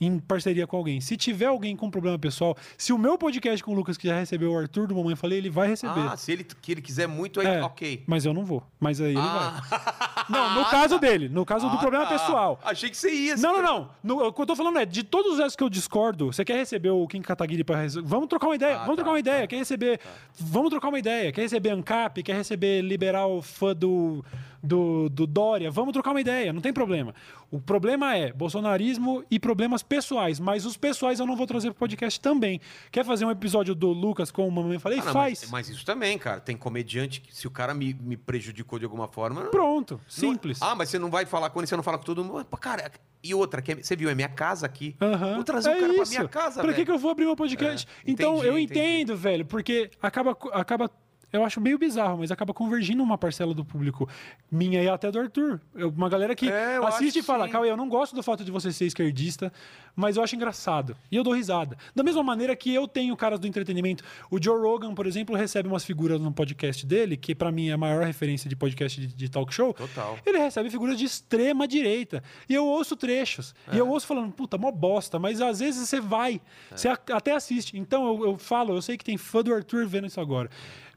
em 0.00 0.18
parceria 0.18 0.66
com 0.66 0.78
alguém. 0.78 0.98
Se 0.98 1.14
tiver 1.14 1.44
alguém 1.46 1.76
com 1.76 1.90
problema 1.90 2.18
pessoal, 2.18 2.56
se 2.78 2.90
o 2.90 2.96
meu 2.96 3.18
podcast 3.18 3.62
com 3.62 3.72
o 3.72 3.74
Lucas 3.74 3.98
que 3.98 4.08
já 4.08 4.18
recebeu 4.18 4.52
o 4.52 4.58
Arthur 4.58 4.86
do 4.86 4.94
Mamãe 4.94 5.14
Falei, 5.14 5.36
ele 5.36 5.50
vai 5.50 5.68
receber. 5.68 6.00
Ah, 6.10 6.16
se 6.16 6.32
ele, 6.32 6.42
que 6.42 6.72
ele 6.72 6.80
quiser 6.80 7.06
muito, 7.06 7.38
aí 7.38 7.46
É, 7.46 7.62
ok. 7.62 8.02
Mas 8.06 8.24
eu 8.24 8.32
não 8.32 8.42
vou. 8.42 8.62
Mas 8.80 8.98
aí 8.98 9.10
ele 9.10 9.18
Ah. 9.20 9.60
vai. 9.68 10.24
Não, 10.30 10.54
no 10.54 10.64
caso 10.70 10.98
dele, 10.98 11.28
no 11.28 11.44
caso 11.44 11.68
do 11.68 11.74
Ah, 11.76 11.78
problema 11.80 12.06
tá. 12.06 12.12
pessoal. 12.18 12.58
Achei 12.64 12.88
que 12.88 12.96
você 12.96 13.12
ia. 13.12 13.36
Não, 13.36 13.60
não, 13.60 13.90
não. 14.02 14.18
O 14.28 14.32
que 14.32 14.40
eu 14.40 14.46
tô 14.46 14.56
falando 14.56 14.78
é, 14.78 14.86
de 14.86 15.02
todos 15.02 15.38
os 15.38 15.54
que 15.54 15.62
eu 15.62 15.68
discordo, 15.68 16.32
você 16.32 16.44
quer 16.46 16.56
receber 16.56 16.88
o 16.90 17.06
Kim 17.06 17.20
Kataguiri 17.20 17.62
pra 17.62 17.82
resolver? 17.82 18.08
Vamos 18.08 18.26
trocar 18.28 18.46
uma 18.46 18.54
ideia, 18.54 18.76
Ah, 18.76 18.78
vamos 18.78 18.90
tá, 18.92 19.02
trocar 19.02 19.10
uma 19.10 19.18
ideia. 19.20 19.46
Quer 19.46 19.56
receber. 19.56 20.00
Vamos 20.38 20.70
trocar 20.70 20.88
uma 20.88 20.98
ideia. 20.98 21.30
Quer 21.30 21.42
receber 21.42 21.70
ANCAP, 21.70 22.22
quer 22.22 22.36
receber 22.36 22.80
liberal 22.80 23.42
fã 23.42 23.74
do, 23.74 24.24
do, 24.62 25.08
do 25.10 25.26
Dória? 25.26 25.70
Vamos 25.70 25.92
trocar 25.92 26.10
uma 26.12 26.20
ideia, 26.22 26.52
não 26.54 26.60
tem 26.62 26.72
problema. 26.72 27.14
O 27.50 27.60
problema 27.60 28.14
é 28.16 28.32
bolsonarismo 28.32 29.24
e 29.28 29.40
problemas 29.40 29.82
pessoais, 29.82 30.38
mas 30.38 30.64
os 30.64 30.76
pessoais 30.76 31.18
eu 31.18 31.26
não 31.26 31.34
vou 31.34 31.46
trazer 31.48 31.70
pro 31.70 31.80
podcast 31.80 32.20
também. 32.20 32.60
Quer 32.92 33.04
fazer 33.04 33.24
um 33.24 33.30
episódio 33.30 33.74
do 33.74 33.88
Lucas 33.90 34.30
com 34.30 34.46
o 34.46 34.52
Mamãe 34.52 34.78
Falei? 34.78 35.00
Ah, 35.00 35.04
não, 35.06 35.12
Faz. 35.12 35.40
Mas, 35.42 35.50
mas 35.50 35.68
isso 35.68 35.84
também, 35.84 36.16
cara. 36.16 36.40
Tem 36.40 36.56
comediante 36.56 37.20
que 37.20 37.34
se 37.34 37.48
o 37.48 37.50
cara 37.50 37.74
me, 37.74 37.92
me 37.94 38.16
prejudicou 38.16 38.78
de 38.78 38.84
alguma 38.84 39.08
forma. 39.08 39.42
não- 39.42 39.50
Pronto, 39.50 39.94
não- 39.94 40.00
simples. 40.08 40.62
ah, 40.62 40.76
mas 40.76 40.90
você 40.90 40.98
não 40.98 41.10
vai 41.10 41.26
falar 41.26 41.50
com 41.50 41.58
ele, 41.58 41.66
você 41.66 41.74
não 41.76 41.82
fala 41.82 41.98
com 41.98 42.04
todo 42.04 42.24
mundo. 42.24 42.44
Cara, 42.60 42.90
e 43.22 43.34
outra, 43.34 43.60
que 43.60 43.72
é- 43.72 43.82
você 43.82 43.96
viu, 43.96 44.08
é 44.08 44.14
minha 44.14 44.28
casa 44.28 44.64
aqui. 44.66 44.94
Vou 45.34 45.42
trazer 45.42 45.70
é 45.70 45.76
o 45.76 45.80
cara 45.80 45.92
isso. 45.92 46.02
pra 46.02 46.08
minha 46.20 46.28
casa, 46.28 46.60
Pra 46.62 46.70
que, 46.70 46.76
velho. 46.76 46.86
que 46.86 46.92
eu 46.92 46.98
vou 46.98 47.10
abrir 47.10 47.24
meu 47.24 47.34
podcast? 47.36 47.86
É, 48.06 48.10
então, 48.10 48.34
entendi, 48.34 48.46
eu 48.48 48.58
entendi. 48.58 48.78
entendo, 48.80 49.16
velho, 49.16 49.44
porque 49.44 49.90
acaba, 50.00 50.36
acaba. 50.52 50.88
Eu 51.32 51.44
acho 51.44 51.60
meio 51.60 51.78
bizarro, 51.78 52.18
mas 52.18 52.30
acaba 52.30 52.52
convergindo 52.52 53.02
uma 53.02 53.16
parcela 53.16 53.54
do 53.54 53.64
público 53.64 54.08
minha 54.50 54.82
e 54.82 54.88
até 54.88 55.10
do 55.10 55.18
Arthur. 55.20 55.60
Uma 55.96 56.08
galera 56.08 56.34
que 56.34 56.48
É, 56.50 56.76
assiste 56.84 57.20
e 57.20 57.22
fala, 57.22 57.46
sim. 57.46 57.52
Cauê, 57.52 57.70
eu 57.70 57.76
não 57.76 57.88
gosto 57.88 58.14
do 58.14 58.22
fato 58.22 58.44
de 58.44 58.50
você 58.50 58.72
ser 58.72 58.86
esquerdista, 58.86 59.52
mas 59.94 60.16
eu 60.16 60.22
acho 60.22 60.34
engraçado. 60.34 60.96
E 61.10 61.16
eu 61.16 61.22
dou 61.22 61.32
risada. 61.34 61.76
Da 61.94 62.02
mesma 62.02 62.22
maneira 62.22 62.54
que 62.56 62.74
eu 62.74 62.88
tenho 62.88 63.16
caras 63.16 63.38
do 63.38 63.46
entretenimento. 63.46 64.02
O 64.30 64.42
Joe 64.42 64.58
Rogan, 64.60 64.94
por 64.94 65.06
exemplo, 65.06 65.36
recebe 65.36 65.68
umas 65.68 65.84
figuras 65.84 66.20
no 66.20 66.32
podcast 66.32 66.84
dele, 66.86 67.16
que 67.16 67.34
pra 67.34 67.52
mim 67.52 67.68
é 67.68 67.72
a 67.72 67.78
maior 67.78 68.04
referência 68.04 68.48
de 68.48 68.56
podcast 68.56 69.00
de, 69.00 69.06
de 69.08 69.28
talk 69.28 69.52
show. 69.54 69.72
Total. 69.74 70.18
Ele 70.26 70.38
recebe 70.38 70.68
figuras 70.70 70.98
de 70.98 71.04
extrema 71.04 71.66
direita. 71.68 72.22
E 72.48 72.54
eu 72.54 72.64
ouço 72.66 72.96
trechos. 72.96 73.54
E 73.72 73.76
É. 73.76 73.80
eu 73.80 73.88
ouço 73.88 74.06
falando, 74.06 74.32
puta, 74.32 74.58
mó 74.58 74.70
bosta. 74.72 75.18
Mas 75.18 75.40
às 75.40 75.60
vezes 75.60 75.88
você 75.88 76.00
vai, 76.00 76.40
É. 76.72 76.76
você 76.76 76.88
até 76.88 77.32
assiste. 77.34 77.76
Então 77.78 78.06
eu, 78.06 78.24
eu 78.30 78.38
falo, 78.38 78.74
eu 78.74 78.82
sei 78.82 78.96
que 78.96 79.04
tem 79.04 79.16
fã 79.16 79.42
do 79.42 79.54
Arthur 79.54 79.86
vendo 79.86 80.06
isso 80.06 80.20
agora. 80.20 80.50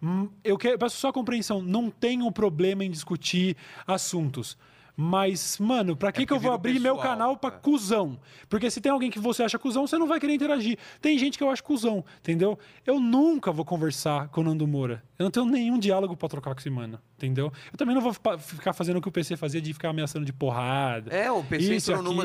Hum, 0.03 0.27
Eu 0.43 0.57
quero, 0.57 0.77
peço 0.77 0.97
só 0.97 1.13
compreensão. 1.13 1.61
Não 1.61 1.89
tenho 1.89 2.29
problema 2.31 2.83
em 2.83 2.91
discutir 2.91 3.55
assuntos. 3.87 4.57
Mas, 4.95 5.57
mano, 5.57 5.95
pra 5.95 6.11
que, 6.11 6.19
que 6.21 6.27
porque 6.27 6.33
eu 6.37 6.39
vou 6.39 6.51
abrir 6.53 6.79
meu 6.79 6.95
pessoal, 6.95 7.13
canal 7.13 7.37
pra 7.37 7.49
é. 7.49 7.59
cuzão? 7.59 8.19
Porque 8.47 8.69
se 8.69 8.79
tem 8.79 8.91
alguém 8.91 9.09
que 9.09 9.19
você 9.19 9.41
acha 9.43 9.57
cuzão, 9.57 9.87
você 9.87 9.97
não 9.97 10.07
vai 10.07 10.19
querer 10.19 10.33
interagir. 10.35 10.77
Tem 11.01 11.17
gente 11.17 11.37
que 11.37 11.43
eu 11.43 11.49
acho 11.49 11.63
cuzão, 11.63 12.05
entendeu? 12.19 12.59
Eu 12.85 12.99
nunca 12.99 13.51
vou 13.51 13.65
conversar 13.65 14.27
com 14.27 14.41
o 14.41 14.43
Nando 14.43 14.67
Moura. 14.67 15.03
Eu 15.17 15.23
não 15.23 15.31
tenho 15.31 15.45
nenhum 15.47 15.79
diálogo 15.79 16.15
pra 16.15 16.29
trocar 16.29 16.53
com 16.53 16.59
esse 16.59 16.69
mano, 16.69 16.99
entendeu? 17.17 17.51
Eu 17.71 17.77
também 17.77 17.95
não 17.95 18.01
vou 18.01 18.13
ficar 18.37 18.73
fazendo 18.73 18.97
o 18.97 19.01
que 19.01 19.07
o 19.07 19.11
PC 19.11 19.35
fazia 19.35 19.61
de 19.61 19.73
ficar 19.73 19.89
ameaçando 19.89 20.25
de 20.25 20.33
porrada. 20.33 21.11
É, 21.15 21.31
o 21.31 21.43
PC 21.43 21.75
Isso, 21.75 21.91
entrou 21.91 22.03
numa. 22.13 22.23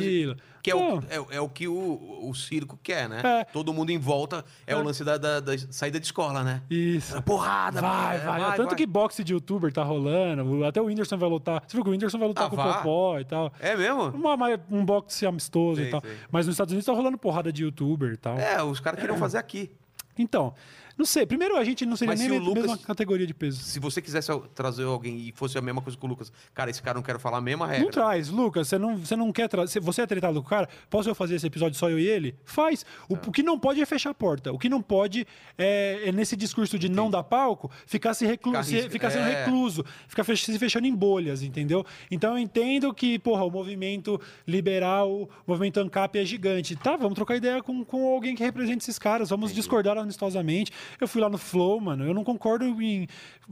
Que 0.62 0.70
é 0.72 0.74
o, 0.74 0.98
é, 1.08 1.36
é 1.36 1.40
o 1.40 1.48
que 1.48 1.68
o, 1.68 2.28
o 2.28 2.34
circo 2.34 2.78
quer, 2.82 3.08
né? 3.08 3.22
É. 3.24 3.44
Todo 3.44 3.72
mundo 3.72 3.90
em 3.90 3.98
volta. 3.98 4.44
É, 4.66 4.74
o 4.76 4.82
lance 4.82 5.04
da, 5.04 5.16
da- 5.16 5.40
da 5.40 5.52
saída 5.70 5.98
de 6.00 6.06
escola, 6.06 6.42
né? 6.42 6.62
Isso. 6.68 7.20
Porrada, 7.22 7.80
Vai, 7.80 8.16
é, 8.16 8.20
vai. 8.20 8.56
Tanto 8.56 8.74
que 8.74 8.84
boxe 8.84 9.22
de 9.22 9.32
youtuber 9.32 9.72
tá 9.72 9.82
rolando. 9.82 10.64
Até 10.64 10.82
o 10.82 10.86
Whindersson 10.86 11.16
vai 11.16 11.28
lutar. 11.30 11.62
Você 11.66 11.76
viu 11.76 11.84
que 11.84 11.88
o 11.90 11.92
Whindersson 11.92 12.18
vai 12.18 12.28
lutar 12.28 12.46
Ah, 12.46 12.50
com 12.50 12.56
o 12.60 12.74
Popó 12.74 13.18
e 13.20 13.24
tal. 13.24 13.52
É 13.60 13.76
mesmo? 13.76 14.08
Uma- 14.10 14.34
uma- 14.34 14.60
um 14.70 14.84
boxe 14.84 15.26
amistoso 15.26 15.76
Sei, 15.80 15.88
e 15.88 15.90
tal. 15.90 16.00
sei. 16.00 16.16
Mas 16.30 16.46
nos 16.46 16.54
Estados 16.54 16.72
Unidos 16.72 16.86
tá 16.86 16.92
rolando 16.92 17.16
porrada 17.18 17.52
de 17.52 17.62
youtuber 17.62 18.12
e 18.12 18.16
tal. 18.16 18.38
É, 18.38 18.62
os 18.62 18.80
caras 18.80 19.00
queriam 19.00 19.16
fazer 19.18 19.38
aqui. 19.38 19.70
Então, 20.18 20.52
não 20.98 21.06
sei. 21.06 21.24
Primeiro, 21.24 21.56
a 21.56 21.64
gente 21.64 21.86
não 21.86 21.96
seria 21.96 22.12
Mas 22.12 22.20
nem 22.20 22.28
se 22.28 22.34
o 22.36 22.38
Lucas- 22.42 22.62
mesma 22.66 22.78
categoria 22.78 23.26
de 23.26 23.32
peso. 23.32 23.62
Se 23.62 23.78
você 23.78 24.02
quisesse 24.02 24.30
trazer 24.54 24.82
alguém 24.84 25.16
e 25.28 25.32
fosse 25.32 25.56
a 25.56 25.62
mesma 25.62 25.80
coisa 25.80 25.96
que 25.96 26.04
o 26.04 26.08
Lucas, 26.08 26.32
cara, 26.52 26.68
esse 26.70 26.82
cara 26.82 26.96
não 26.96 27.02
quer 27.02 27.18
falar 27.18 27.38
a 27.38 27.40
mesma 27.40 27.66
Não 27.66 27.72
regra. 27.72 27.90
traz, 27.90 28.28
Lucas. 28.28 28.68
Você 28.68 28.76
não, 28.78 28.96
você 28.98 29.14
não 29.16 29.30
quer 29.32 29.48
trazer. 29.48 29.80
Você 29.80 30.02
é 30.02 30.06
tretado 30.06 30.40
com 30.42 30.46
o 30.46 30.50
cara? 30.50 30.68
Posso 30.90 31.08
eu 31.08 31.14
fazer 31.14 31.36
esse 31.36 31.46
episódio 31.46 31.78
só 31.78 31.88
eu 31.88 31.98
e 31.98 32.06
ele? 32.06 32.34
Faz. 32.44 32.84
O, 33.08 33.14
o 33.14 33.32
que 33.32 33.42
não 33.42 33.58
pode 33.58 33.80
é 33.80 33.86
fechar 33.86 34.10
a 34.10 34.14
porta. 34.14 34.52
O 34.52 34.58
que 34.58 34.68
não 34.68 34.82
pode 34.82 35.26
é, 35.56 36.02
é 36.06 36.12
nesse 36.12 36.36
discurso 36.36 36.78
de 36.78 36.88
não 36.88 37.08
dar 37.10 37.22
palco, 37.22 37.70
ficar, 37.86 38.12
se 38.14 38.26
reclu 38.26 38.52
Ficar 38.52 38.64
se- 38.64 38.90
ficar 38.90 39.10
sendo 39.10 39.28
é. 39.28 39.44
recluso, 39.44 39.84
ficar 40.08 40.24
fech- 40.24 40.44
se 40.44 40.58
fechando 40.58 40.86
em 40.86 40.94
bolhas, 40.94 41.42
entendeu? 41.42 41.84
Então 42.10 42.32
eu 42.32 42.38
entendo 42.38 42.92
que, 42.92 43.18
porra, 43.18 43.44
o 43.44 43.50
movimento 43.50 44.20
liberal, 44.46 45.10
o 45.10 45.28
movimento 45.46 45.78
ANCAP 45.78 46.18
é 46.18 46.24
gigante. 46.24 46.74
Tá, 46.76 46.96
vamos 46.96 47.14
trocar 47.14 47.36
ideia 47.36 47.62
com, 47.62 47.84
com 47.84 48.12
alguém 48.14 48.34
que 48.34 48.42
represente 48.42 48.82
esses 48.82 48.98
caras, 48.98 49.30
vamos 49.30 49.54
discordar 49.54 49.96
amistosamente. 49.96 50.72
Eu 51.00 51.08
fui 51.08 51.20
lá 51.20 51.28
no 51.28 51.38
Flow, 51.38 51.80
mano, 51.80 52.04
eu 52.04 52.14
não 52.14 52.24
concordo 52.24 52.64
em, 52.64 53.06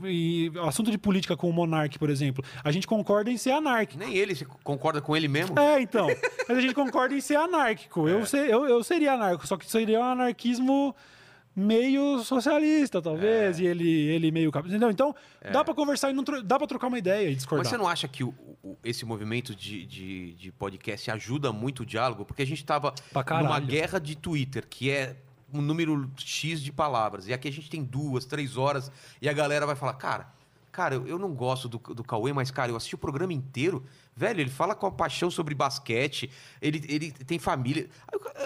em 0.05 0.53
assunto 0.67 0.91
de 0.91 0.99
política 0.99 1.37
com 1.37 1.49
o 1.49 1.53
Monark, 1.53 1.99
por 1.99 2.11
exemplo. 2.11 2.45
A 2.63 2.71
gente 2.73 2.87
concorda 2.87 3.31
em 3.31 3.37
ser 3.37 3.51
anárquico. 3.53 3.99
Nem 4.03 4.15
ele, 4.17 4.35
concorda 4.63 5.01
com 5.01 5.17
ele 5.17 5.29
mesmo? 5.29 5.59
É, 5.59 5.81
então. 5.81 6.07
Mas 6.49 6.59
a 6.59 6.61
gente 6.61 6.75
concorda 6.75 7.15
em 7.15 7.21
ser 7.21 7.37
anárquico. 7.37 8.09
É. 8.09 8.13
Eu, 8.13 8.27
ser- 8.27 8.49
eu, 8.49 8.67
eu 8.67 8.83
seria 8.85 9.13
anárquico, 9.15 9.47
só 9.47 9.57
que 9.57 9.71
seria 9.71 9.99
um 10.01 10.05
anarquismo 10.05 10.95
meio 11.55 12.19
socialista, 12.23 13.01
talvez, 13.01 13.59
e 13.59 13.65
ele, 13.65 13.89
ele 13.89 14.31
meio... 14.31 14.51
Entendeu? 14.55 14.91
Então, 14.91 15.15
dá 15.51 15.65
pra 15.65 15.73
conversar 15.73 16.11
e 16.11 16.13
não 16.13 16.23
tro- 16.23 16.43
dá 16.43 16.59
pra 16.59 16.67
trocar 16.67 16.89
uma 16.89 16.99
ideia 16.99 17.31
e 17.31 17.35
discordar. 17.35 17.65
Mas 17.65 17.71
você 17.71 17.79
não 17.79 17.89
acha 17.89 18.07
que 18.07 18.23
o- 18.23 18.35
o- 18.63 18.77
esse 18.85 19.07
movimento 19.07 19.55
de, 19.55 19.87
de, 19.87 20.35
de 20.35 20.53
podcast 20.53 21.11
ajuda 21.11 21.53
muito 21.53 21.83
o 21.83 21.87
diálogo? 21.87 22.27
Porque 22.27 22.43
a 22.43 22.47
gente 22.47 22.63
tava 22.63 22.93
numa 23.43 23.59
guerra 23.59 23.99
de 23.99 24.15
Twitter, 24.17 24.67
que 24.69 24.91
é 24.91 25.17
um 25.53 25.61
número 25.61 26.11
X 26.17 26.61
de 26.61 26.73
palavras. 26.73 27.27
E 27.29 27.33
aqui 27.33 27.49
a 27.49 27.53
gente 27.53 27.71
tem 27.71 27.83
duas, 27.83 28.25
três 28.25 28.57
horas, 28.57 28.91
e 29.21 29.29
a 29.29 29.33
galera 29.33 29.67
vai 29.67 29.77
falar, 29.77 29.95
cara, 29.95 30.33
cara, 30.73 30.95
eu, 30.95 31.07
eu 31.07 31.19
não 31.19 31.33
gosto 31.33 31.69
do, 31.69 31.79
do 31.79 32.05
Cauê, 32.05 32.33
mas, 32.33 32.51
cara, 32.51 32.71
eu 32.71 32.77
assisti 32.77 32.95
o 32.95 32.99
programa 32.99 33.33
inteiro. 33.33 33.85
Velho, 34.19 34.41
ele 34.41 34.49
fala 34.51 34.75
com 34.75 34.87
a 34.87 34.91
paixão 34.91 35.31
sobre 35.31 35.55
basquete, 35.55 36.31
ele, 36.63 36.83
ele 36.89 37.11
tem 37.13 37.39
família. 37.39 37.87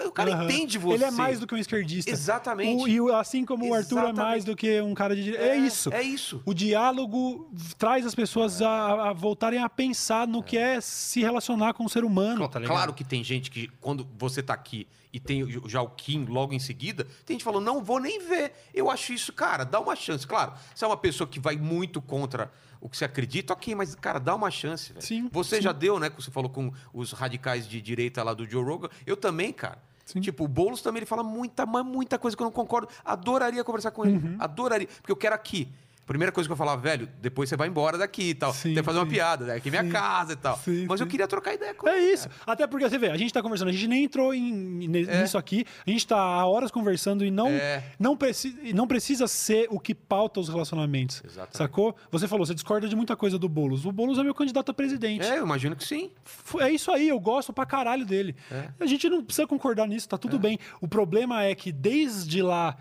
O, 0.05 0.11
cara 0.11 0.33
Aham. 0.33 0.43
entende 0.43 0.77
você. 0.77 0.95
Ele 0.95 1.03
é 1.05 1.11
mais 1.11 1.39
do 1.39 1.47
que 1.47 1.55
um 1.55 1.57
esquerdista. 1.57 2.11
Exatamente. 2.11 2.83
O- 2.99 3.09
e 3.09 3.13
assim 3.15 3.45
como 3.45 3.69
o 3.69 3.73
Arthur 3.73 3.95
é 3.95 4.01
Exatamente. 4.01 4.17
mais 4.17 4.43
do 4.43 4.53
que 4.53 4.81
um 4.81 4.93
cara 4.93 5.15
de 5.15 5.23
direita. 5.23 5.45
É, 5.45 5.55
isso. 5.57 5.93
É 5.93 6.01
isso. 6.01 6.41
O 6.45 6.53
diálogo 6.53 7.49
traz 7.77 8.05
as 8.05 8.13
pessoas 8.13 8.61
a, 8.61 9.09
a 9.11 9.13
voltarem 9.13 9.63
a 9.63 9.69
pensar 9.69 10.27
no 10.27 10.43
que 10.43 10.57
é 10.57 10.81
se 10.81 11.21
relacionar 11.21 11.73
com 11.73 11.85
o 11.85 11.89
ser 11.89 12.03
humano, 12.03 12.47
tá 12.49 12.59
claro 12.59 12.93
que 12.93 13.03
tem 13.05 13.23
gente 13.23 13.49
que, 13.49 13.69
quando 13.79 14.05
você 14.19 14.43
tá 14.43 14.53
aqui 14.53 14.85
e 15.13 15.19
tem 15.21 15.43
o- 15.43 15.69
já 15.69 15.81
o 15.81 15.89
Kim 15.89 16.25
logo 16.25 16.53
em 16.53 16.59
seguida, 16.59 17.05
tem 17.25 17.35
gente 17.35 17.43
falando, 17.45 17.63
não 17.65 17.81
vou 17.81 17.99
nem 17.99 18.19
ver. 18.19 18.51
Eu 18.73 18.89
acho 18.89 19.13
isso, 19.13 19.31
cara, 19.31 19.63
dá 19.63 19.79
uma 19.79 19.95
chance. 19.95 20.27
Claro, 20.27 20.51
se 20.75 20.83
é 20.83 20.87
uma 20.87 20.97
pessoa 20.97 21.27
que 21.27 21.39
vai 21.39 21.55
muito 21.55 22.01
contra 22.01 22.51
o 22.81 22.89
que 22.89 22.97
você 22.97 23.05
acredita, 23.05 23.53
ok, 23.53 23.75
mas, 23.75 23.93
cara, 23.95 24.19
dá 24.19 24.33
uma 24.35 24.49
chance, 24.49 24.91
velho. 24.91 25.05
Sim, 25.05 25.29
Você 25.31 25.57
sim. 25.57 25.61
já 25.61 25.71
deu, 25.71 25.99
né? 25.99 26.09
Que 26.09 26.15
você 26.21 26.31
falou 26.31 26.49
com 26.49 26.73
os 26.91 27.11
radicais 27.11 27.67
de 27.67 27.79
direita 27.79 28.23
lá 28.23 28.33
do 28.33 28.45
Joe 28.49 28.63
Rogan. 28.63 28.89
Eu 29.05 29.15
também, 29.15 29.53
cara. 29.53 29.77
Sim. 30.03 30.19
Tipo, 30.19 30.43
o 30.43 30.47
Boulos 30.47 30.81
também 30.81 30.99
ele 30.99 31.05
fala 31.05 31.23
muita, 31.23 31.65
mas 31.65 31.85
muita 31.85 32.17
coisa 32.17 32.35
que 32.35 32.41
eu 32.41 32.45
não 32.45 32.51
concordo. 32.51 32.89
Adoraria 33.05 33.63
conversar 33.63 33.91
com 33.91 34.03
ele. 34.03 34.17
Uhum. 34.17 34.35
Adoraria. 34.39 34.87
Porque 34.87 35.11
eu 35.11 35.15
quero 35.15 35.35
aqui. 35.35 35.71
Primeira 36.05 36.31
coisa 36.31 36.47
que 36.47 36.51
eu 36.51 36.57
falar, 36.57 36.75
velho, 36.75 37.07
depois 37.21 37.47
você 37.47 37.55
vai 37.55 37.67
embora 37.69 37.97
daqui 37.97 38.31
e 38.31 38.33
tal. 38.33 38.53
Sim, 38.53 38.73
Tem 38.73 38.75
que 38.75 38.83
fazer 38.83 38.99
uma 38.99 39.05
sim. 39.05 39.11
piada, 39.11 39.45
né? 39.45 39.55
Aqui 39.55 39.69
é 39.69 39.71
minha 39.71 39.83
Sim. 39.83 39.91
casa 39.91 40.33
e 40.33 40.35
tal. 40.35 40.59
Mas 40.87 40.99
eu 40.99 41.07
queria 41.07 41.27
trocar 41.27 41.53
ideia 41.53 41.73
com 41.73 41.87
É 41.87 41.97
ele. 41.97 42.11
isso. 42.13 42.27
Até 42.45 42.67
porque 42.67 42.89
você 42.89 42.97
vê, 42.97 43.09
a 43.09 43.15
gente 43.17 43.31
tá 43.31 43.41
conversando, 43.41 43.69
a 43.69 43.71
gente 43.71 43.87
nem 43.87 44.03
entrou 44.03 44.33
em, 44.33 44.83
É. 45.07 45.21
nisso 45.21 45.37
aqui, 45.37 45.63
a 45.85 45.89
gente 45.89 46.05
tá 46.05 46.17
há 46.17 46.45
horas 46.45 46.69
conversando 46.71 47.23
e 47.23 47.31
não, 47.31 47.47
É. 47.47 47.83
não, 47.99 48.17
preci, 48.17 48.73
não 48.75 48.87
precisa 48.87 49.25
ser 49.27 49.67
o 49.69 49.79
que 49.79 49.95
pauta 49.95 50.39
os 50.39 50.49
relacionamentos. 50.49 51.21
Exatamente. 51.23 51.57
Sacou? 51.57 51.95
Você 52.11 52.27
falou, 52.27 52.45
você 52.45 52.53
discorda 52.55 52.89
de 52.89 52.95
muita 52.95 53.15
coisa 53.15 53.37
do 53.39 53.47
Boulos. 53.47 53.85
O 53.85 53.91
Boulos 53.91 54.17
é 54.17 54.23
meu 54.23 54.33
candidato 54.35 54.69
a 54.71 54.73
presidente. 54.73 55.25
É, 55.25 55.37
eu 55.37 55.43
imagino 55.45 55.75
que 55.75 55.83
sim. 55.85 56.11
É 56.59 56.69
isso 56.69 56.91
aí, 56.91 57.07
eu 57.07 57.19
gosto 57.19 57.53
pra 57.53 57.65
caralho 57.65 58.05
dele. 58.05 58.35
É. 58.51 58.67
A 58.79 58.85
gente 58.85 59.07
não 59.07 59.23
precisa 59.23 59.47
concordar 59.47 59.87
nisso, 59.87 60.09
tá 60.09 60.17
tudo 60.17 60.37
bem. 60.37 60.59
O 60.81 60.87
problema 60.87 61.43
é 61.43 61.55
que 61.55 61.71
desde 61.71 62.41
lá 62.41 62.75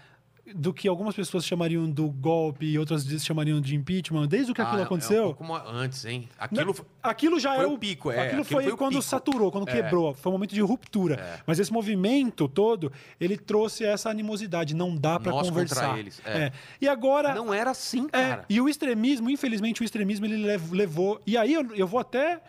do 0.55 0.73
que 0.73 0.89
algumas 0.89 1.15
pessoas 1.15 1.45
chamariam 1.45 1.89
do 1.91 2.09
golpe 2.09 2.67
e 2.67 2.79
outras 2.79 3.05
chamariam 3.23 3.61
de 3.61 3.75
impeachment, 3.75 4.27
desde 4.27 4.53
o 4.53 4.55
que 4.55 4.61
aquilo 4.61 4.79
Ah, 4.79 4.81
é- 4.81 4.85
aconteceu. 4.85 5.37
É 5.39 5.43
um 5.43 5.55
antes, 5.55 6.05
hein? 6.05 6.29
Aquilo. 6.39 6.75
Não, 6.77 6.85
aquilo 7.03 7.41
já 7.41 7.55
foi 7.57 7.65
é 7.65 7.69
o 7.69 7.79
pico, 7.79 8.11
é, 8.11 8.15
Aquilo 8.27 8.43
aquilo 8.43 8.45
foi, 8.45 8.65
foi 8.65 8.77
quando 8.77 8.91
pico. 8.93 9.03
saturou, 9.03 9.51
quando 9.53 9.69
É. 9.69 9.73
quebrou. 9.73 10.15
Foi 10.15 10.31
um 10.31 10.35
momento 10.35 10.55
de 10.55 10.61
ruptura. 10.61 11.41
Mas 11.47 11.59
esse 11.59 11.73
movimento 11.73 12.49
todo, 12.49 12.93
ele 13.21 13.37
trouxe 13.37 13.85
essa 13.85 14.11
animosidade. 14.11 14.75
Não 14.75 14.95
dá 14.97 15.19
contra 15.19 15.33
conversar. 15.33 15.99
eles, 15.99 16.21
é. 16.25 16.53
E 16.81 16.89
agora. 16.89 17.35
Não 17.35 17.53
era 17.55 17.71
assim, 17.71 18.07
é, 18.13 18.31
cara. 18.31 18.45
e 18.49 18.61
o 18.61 18.69
extremismo, 18.69 19.31
infelizmente, 19.31 19.81
o 19.83 19.85
extremismo 19.85 20.27
ele 20.27 20.37
lev- 20.45 20.73
levou. 20.73 21.21
E 21.27 21.37
aí 21.37 21.53
eu, 21.55 21.75
eu 21.75 21.87
vou 21.87 22.01
até 22.01 22.41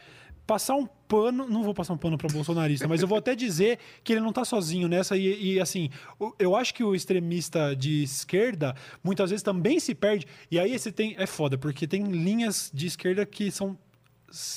passar 0.52 0.76
um 0.76 0.86
pano, 0.86 1.48
não 1.48 1.64
vou 1.64 1.74
passar 1.74 1.94
um 1.94 1.98
pano 1.98 2.18
para 2.18 2.28
bolsonarista, 2.28 2.86
mas 2.86 3.02
eu 3.02 3.08
vou 3.08 3.18
até 3.18 3.34
dizer 3.34 3.80
que 4.04 4.12
ele 4.12 4.20
não 4.20 4.34
tá 4.34 4.44
sozinho 4.44 4.86
nessa 4.90 5.16
e, 5.16 5.54
e, 5.54 5.62
assim, 5.62 5.90
eu 6.38 6.58
acho 6.58 6.74
que 6.74 6.84
o 6.84 6.94
extremista 6.94 7.74
de 7.74 8.04
esquerda 8.04 8.76
muitas 9.02 9.30
vezes 9.30 9.42
também 9.42 9.80
se 9.80 9.96
perde. 9.96 10.28
E 10.52 10.60
aí 10.60 10.78
você 10.78 10.92
tem 10.92 11.16
é 11.18 11.26
foda, 11.26 11.58
porque 11.58 11.88
tem 11.88 12.04
linhas 12.04 12.70
de 12.74 12.86
esquerda 12.86 13.26
que 13.26 13.50
são 13.50 13.78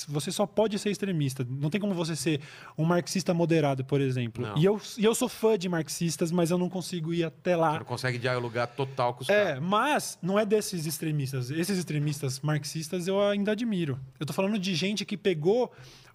você 0.07 0.31
só 0.31 0.45
pode 0.45 0.77
ser 0.79 0.89
extremista. 0.89 1.45
Não 1.49 1.69
tem 1.69 1.79
como 1.81 1.93
você 1.93 2.15
ser 2.15 2.41
um 2.77 2.83
marxista 2.85 3.33
moderado, 3.33 3.83
por 3.83 3.99
exemplo. 4.01 4.45
Não. 4.45 4.57
E 4.57 4.65
eu, 4.65 4.81
e 4.97 5.03
eu 5.05 5.13
sou 5.13 5.27
fã 5.29 5.57
de 5.57 5.67
marxistas, 5.69 6.31
mas 6.31 6.51
eu 6.51 6.57
não 6.57 6.69
consigo 6.69 7.13
ir 7.13 7.23
até 7.23 7.55
lá. 7.55 7.73
Você 7.73 7.79
não 7.79 7.85
consegue 7.85 8.17
dialogar 8.17 8.67
total 8.67 9.13
com 9.13 9.23
os 9.23 9.29
É, 9.29 9.45
caras. 9.45 9.63
mas 9.63 10.17
não 10.21 10.39
é 10.39 10.45
desses 10.45 10.85
extremistas. 10.85 11.49
Esses 11.51 11.77
extremistas 11.77 12.39
marxistas 12.39 13.07
eu 13.07 13.21
ainda 13.21 13.51
admiro. 13.51 13.99
Eu 14.19 14.25
tô 14.25 14.33
falando 14.33 14.57
de 14.57 14.73
gente 14.75 15.05
que 15.05 15.17
pegou 15.17 15.71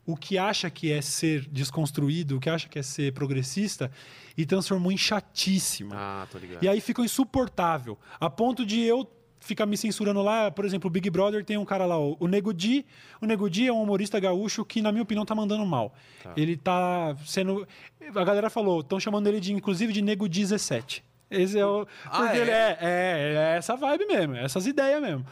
o 0.06 0.16
que 0.16 0.38
acha 0.38 0.68
que 0.70 0.90
é 0.90 1.00
ser 1.02 1.46
desconstruído, 1.50 2.36
o 2.36 2.40
que 2.40 2.48
acha 2.48 2.68
que 2.68 2.78
é 2.78 2.82
ser 2.82 3.12
progressista 3.12 3.90
e 4.36 4.46
transformou 4.46 4.90
em 4.90 4.96
chatíssima. 4.96 5.94
Ah, 5.94 6.26
tô 6.32 6.38
ligado. 6.38 6.62
E 6.64 6.68
aí 6.68 6.80
ficou 6.80 7.04
insuportável. 7.04 7.98
A 8.18 8.30
ponto 8.30 8.64
de 8.64 8.80
eu 8.80 9.04
ficar 9.40 9.66
me 9.66 9.76
censurando 9.76 10.22
lá. 10.22 10.50
Por 10.50 10.64
exemplo, 10.64 10.88
o 10.88 10.90
Big 10.90 11.08
Brother 11.10 11.44
tem 11.44 11.56
um 11.56 11.64
cara 11.64 11.86
lá, 11.86 11.98
o 11.98 12.28
Nego 12.28 12.52
Di. 12.52 12.86
O 13.20 13.26
Nego 13.26 13.48
Di 13.50 13.66
é 13.66 13.72
um 13.72 13.82
humorista 13.82 14.20
gaúcho 14.20 14.64
que, 14.64 14.80
na 14.80 14.92
minha 14.92 15.02
opinião, 15.02 15.24
tá 15.24 15.34
mandando 15.34 15.64
mal. 15.66 15.94
Ele 16.36 16.56
tá 16.56 17.16
sendo. 17.26 17.66
A 18.14 18.24
galera 18.24 18.50
falou, 18.50 18.80
estão 18.80 19.00
chamando 19.00 19.26
ele 19.26 19.40
de, 19.40 19.52
inclusive, 19.52 19.92
de 19.92 20.02
Nego 20.02 20.28
17. 20.28 21.02
Esse 21.30 21.58
é 21.58 21.64
o. 21.64 21.86
Ah, 22.04 22.22
Porque 22.22 22.38
é? 22.38 22.40
ele 22.40 22.50
é, 22.50 22.78
é, 22.80 23.34
é 23.54 23.56
essa 23.56 23.76
vibe 23.76 24.04
mesmo, 24.06 24.34
é 24.34 24.44
essas 24.44 24.66
ideias 24.66 25.00
mesmo. 25.00 25.24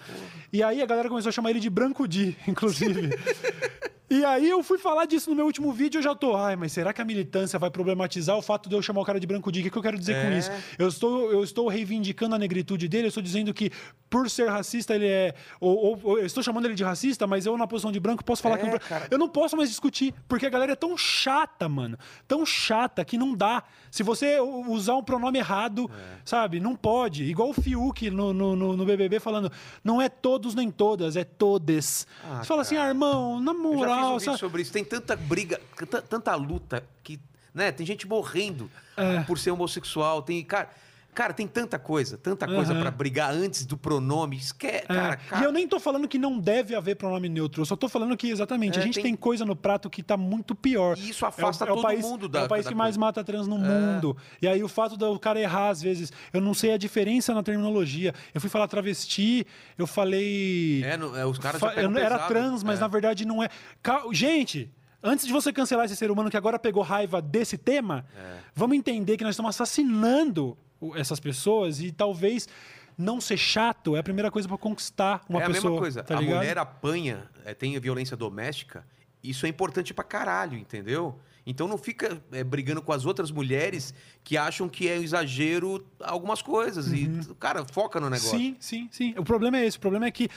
E 0.53 0.63
aí 0.63 0.81
a 0.81 0.87
galera 0.87 1.09
começou 1.09 1.29
a 1.29 1.33
chamar 1.33 1.51
ele 1.51 1.61
de 1.61 1.69
Branco 1.69 2.07
Di, 2.07 2.37
inclusive. 2.47 3.11
E 4.11 4.25
aí 4.25 4.49
eu 4.49 4.63
fui 4.63 4.79
falar 4.79 5.05
disso 5.05 5.29
no 5.29 5.37
meu 5.37 5.45
último 5.45 5.71
vídeo, 5.71 5.99
eu 5.99 6.03
já 6.03 6.15
tô, 6.15 6.35
ai, 6.35 6.57
mas 6.57 6.73
será 6.73 6.95
que 6.95 7.03
a 7.03 7.05
militância 7.05 7.59
vai 7.59 7.71
problematizar 7.71 8.37
o 8.39 8.43
fato 8.43 8.67
de 8.69 8.75
eu 8.75 8.81
chamar 8.81 9.03
o 9.03 9.05
cara 9.05 9.21
de 9.21 9.27
branco 9.27 9.53
de? 9.53 9.61
O 9.61 9.71
que, 9.71 9.77
eu 9.77 9.83
quero 9.83 9.99
dizer 9.99 10.15
com 10.25 10.33
É. 10.33 10.39
isso? 10.39 10.51
Eu 10.79 10.89
estou, 10.89 11.31
eu 11.31 11.45
estou 11.45 11.69
reivindicando 11.69 12.35
a 12.35 12.39
negritude 12.39 12.89
dele, 12.89 13.05
eu 13.05 13.09
estou 13.09 13.23
dizendo 13.23 13.53
que 13.53 13.71
por 14.09 14.31
ser 14.31 14.49
racista 14.49 14.95
ele 14.95 15.07
é. 15.07 15.35
Ou, 15.61 15.77
ou- 15.77 16.01
ou 16.03 16.19
eu 16.19 16.25
estou 16.25 16.43
chamando 16.43 16.65
ele 16.65 16.75
de 16.75 16.83
racista, 16.83 17.27
mas 17.27 17.45
eu, 17.45 17.55
na 17.59 17.67
posição 17.67 17.93
de 17.93 18.01
branco, 18.01 18.25
posso 18.25 18.41
falar 18.41 18.59
É, 18.59 18.79
que. 18.79 18.79
cara. 18.89 19.07
Eu 19.11 19.19
não 19.19 19.29
posso 19.29 19.55
mais 19.55 19.69
discutir, 19.69 20.15
porque 20.27 20.47
a 20.47 20.51
galera 20.51 20.73
é 20.73 20.77
tão 20.77 20.97
chata, 20.97 21.69
mano. 21.69 21.99
Tão 22.27 22.47
chata 22.47 23.05
que 23.05 23.19
não 23.19 23.35
dá. 23.35 23.63
Se 23.91 24.03
você 24.03 24.41
usar 24.41 24.97
um 24.97 25.03
pronome 25.03 25.39
errado, 25.39 25.91
É. 25.93 26.17
sabe? 26.25 26.61
Não 26.61 26.75
pode. 26.75 27.25
Igual 27.25 27.51
o 27.51 27.53
Fiuk 27.53 28.09
no, 28.11 28.33
no, 28.33 28.57
no- 28.57 28.75
no 28.75 28.85
BBB 28.87 29.21
falando, 29.21 29.53
não 29.85 30.01
é 30.01 30.09
todos 30.09 30.55
nem 30.55 30.71
todas, 30.71 31.15
é 31.15 31.25
todes. 31.25 32.07
Ah, 32.25 32.39
você 32.39 32.47
fala 32.47 32.63
assim, 32.63 32.79
ah, 32.79 32.89
irmão, 32.89 33.39
na 33.41 33.53
Eu 34.01 34.19
fiz 34.19 34.23
um 34.23 34.31
sabe? 34.33 34.39
sobre 34.39 34.63
isso. 34.63 34.73
Tem 34.73 34.85
tanta 34.85 35.17
briga, 35.17 35.61
tanta, 35.77 36.03
tanta 36.03 36.35
luta 36.35 36.85
que, 37.03 37.19
né? 37.55 37.71
Tem 37.73 37.87
gente 37.87 38.07
morrendo 38.07 38.71
É. 38.97 39.21
por 39.23 39.39
ser 39.39 39.51
homossexual. 39.51 40.23
Tem, 40.23 40.43
cara, 40.45 40.71
cara, 41.19 41.35
tem 41.35 41.49
tanta 41.49 41.79
coisa, 41.79 42.17
tanta 42.17 42.47
coisa 42.47 42.73
Aham. 42.73 42.81
pra 42.83 42.91
brigar 42.93 43.33
antes 43.35 43.67
do 43.67 43.77
pronome. 43.77 44.37
Esque... 44.37 44.67
É, 44.69 44.81
Cara, 44.83 45.17
cara, 45.17 45.43
E 45.43 45.45
eu 45.45 45.51
nem 45.53 45.67
tô 45.67 45.81
falando 45.81 46.07
que 46.07 46.17
não 46.19 46.39
deve 46.39 46.75
haver 46.77 46.95
pronome 46.97 47.29
neutro, 47.29 47.61
eu 47.63 47.67
só 47.67 47.75
tô 47.75 47.89
falando 47.89 48.17
que, 48.17 48.29
exatamente, 48.31 48.79
É, 48.79 48.83
a 48.83 48.85
gente 48.85 48.95
tem- 48.95 49.03
tem... 49.03 49.17
coisa 49.17 49.45
no 49.45 49.57
prato 49.57 49.91
que 49.91 50.03
tá 50.03 50.17
muito 50.17 50.55
pior. 50.55 50.97
E 50.97 51.11
isso 51.11 51.27
afasta 51.27 51.65
é 51.65 51.69
o, 51.69 51.71
é 51.71 51.75
todo 51.75 51.83
país, 51.83 52.05
mundo 52.05 52.29
da- 52.29 52.43
É 52.43 52.45
o 52.45 52.49
país 52.49 52.65
da 52.65 52.71
que 52.71 52.75
mais 52.77 52.91
coisa. 52.97 53.01
mata 53.01 53.25
trans 53.25 53.47
no 53.49 53.59
mundo. 53.59 54.17
E 54.41 54.47
aí 54.47 54.63
o 54.63 54.69
fato 54.69 54.97
do 54.97 55.19
cara 55.19 55.41
errar, 55.41 55.71
às 55.71 55.83
vezes, 55.83 56.13
eu 56.33 56.41
não 56.41 56.55
sei 56.55 56.73
a 56.73 56.77
diferença 56.77 57.35
na 57.35 57.43
terminologia. 57.43 58.15
Eu 58.33 58.41
fui 58.41 58.49
falar 58.49 58.69
travesti, 58.69 59.45
eu 59.77 59.87
falei... 59.87 60.83
É, 60.85 60.97
não- 60.97 61.17
é, 61.17 61.27
os 61.27 61.39
caras 61.39 61.61
Fa- 61.61 61.75
eu 61.75 61.91
era 61.99 62.19
trans, 62.29 62.63
mas 62.63 62.79
É. 62.79 62.81
na 62.83 62.89
verdade 62.89 63.25
não 63.27 63.43
é. 63.43 63.49
Ca- 63.83 64.05
Gente, 64.13 64.71
antes 65.03 65.27
de 65.27 65.33
você 65.33 65.53
cancelar 65.53 65.85
esse 65.87 65.97
ser 65.97 66.11
humano 66.11 66.31
que 66.31 66.37
agora 66.37 66.59
pegou 66.59 66.83
raiva 66.83 67.21
desse 67.21 67.59
tema, 67.59 68.05
É. 68.17 68.37
vamos 68.55 68.77
entender 68.77 69.17
que 69.17 69.25
nós 69.25 69.35
estamos 69.35 69.51
assassinando 69.51 70.57
essas 70.95 71.21
pessoas 71.21 71.81
e 71.81 71.91
talvez 71.93 72.49
não 72.97 73.21
ser 73.21 73.37
chato 73.37 73.95
é 73.95 74.01
a 74.01 74.03
primeira 74.03 74.31
coisa 74.31 74.49
para 74.49 74.59
conquistar 74.59 75.25
uma 75.29 75.41
é 75.41 75.45
a 75.45 75.47
pessoa. 75.47 75.71
mesma 75.71 75.79
coisa. 75.79 76.03
tá 76.03 76.19
a 76.19 76.23
mulher 76.23 76.59
apanha, 76.59 77.31
é, 77.45 77.55
tem 77.55 77.79
violência 77.79 78.17
doméstica. 78.17 78.85
Isso 79.23 79.47
é 79.47 79.49
importante 79.49 79.95
pra 79.95 80.05
caralho, 80.05 80.59
entendeu? 80.59 81.19
Então 81.51 81.67
não 81.67 81.79
fica 81.79 82.23
é, 82.31 82.45
brigando 82.45 82.83
com 82.83 82.93
as 82.93 83.07
outras 83.07 83.31
mulheres 83.31 83.95
que 84.23 84.37
acham 84.37 84.69
que 84.69 84.87
é 84.87 84.99
um 84.99 85.03
exagero 85.03 85.83
algumas 86.05 86.43
coisas. 86.43 86.93
E, 86.93 87.09
cara, 87.41 87.65
foca 87.65 87.99
no 87.99 88.11
negócio. 88.11 88.35
Uhum. 88.35 88.39
Sim, 88.39 88.57
sim, 88.61 88.89
sim. 88.93 89.15
O 89.17 89.25
problema 89.25 89.57
é 89.59 89.65
esse. 89.65 89.79
O 89.79 89.81
problema 89.81 90.05
é 90.07 90.11
que, 90.11 90.29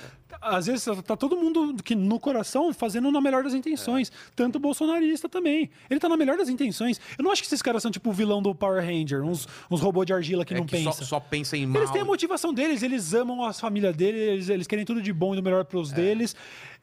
às 0.42 0.68
vezes, 0.68 0.86
tá 1.06 1.18
todo 1.18 1.36
mundo 1.36 1.76
que 1.84 1.94
no 1.94 2.18
coração 2.18 2.74
fazendo 2.74 3.12
na 3.12 3.20
melhor 3.20 3.44
das 3.44 3.54
intenções. 3.54 4.10
Tanto 4.36 4.56
o 4.56 4.60
bolsonarista 4.60 5.28
também. 5.28 5.70
Ele 5.90 6.00
tá 6.00 6.08
na 6.08 6.16
melhor 6.16 6.38
das 6.38 6.48
intenções. 6.48 7.02
Eu 7.18 7.24
não 7.26 7.32
acho 7.32 7.42
que 7.42 7.48
esses 7.50 7.62
caras 7.62 7.82
são 7.84 7.92
tipo 7.92 8.10
o 8.10 8.14
vilão 8.14 8.42
do 8.42 8.56
Power 8.56 8.82
Ranger, 8.82 9.22
uns, 9.22 9.46
uns 9.70 9.82
robôs 9.82 10.06
de 10.08 10.14
argila 10.14 10.46
que 10.46 10.54
É 10.54 10.58
não 10.58 10.66
que 10.66 10.82
só, 10.82 10.92
pensa. 10.92 11.04
só 11.06 11.20
pensa 11.20 11.58
em 11.58 11.66
mal. 11.66 11.82
Eles 11.82 11.92
têm 11.92 12.02
a 12.02 12.06
motivação 12.06 12.54
deles, 12.54 12.82
eles 12.84 13.14
amam 13.14 13.44
a 13.44 13.52
família 13.52 13.92
deles, 13.92 14.22
eles, 14.22 14.50
eles 14.50 14.68
querem 14.68 14.86
tudo 14.86 15.02
de 15.02 15.12
bom 15.12 15.34
e 15.34 15.36
do 15.36 15.44
melhor 15.44 15.66
para 15.66 15.78
É. 15.78 15.82
os 15.82 15.92
deles. 15.92 16.34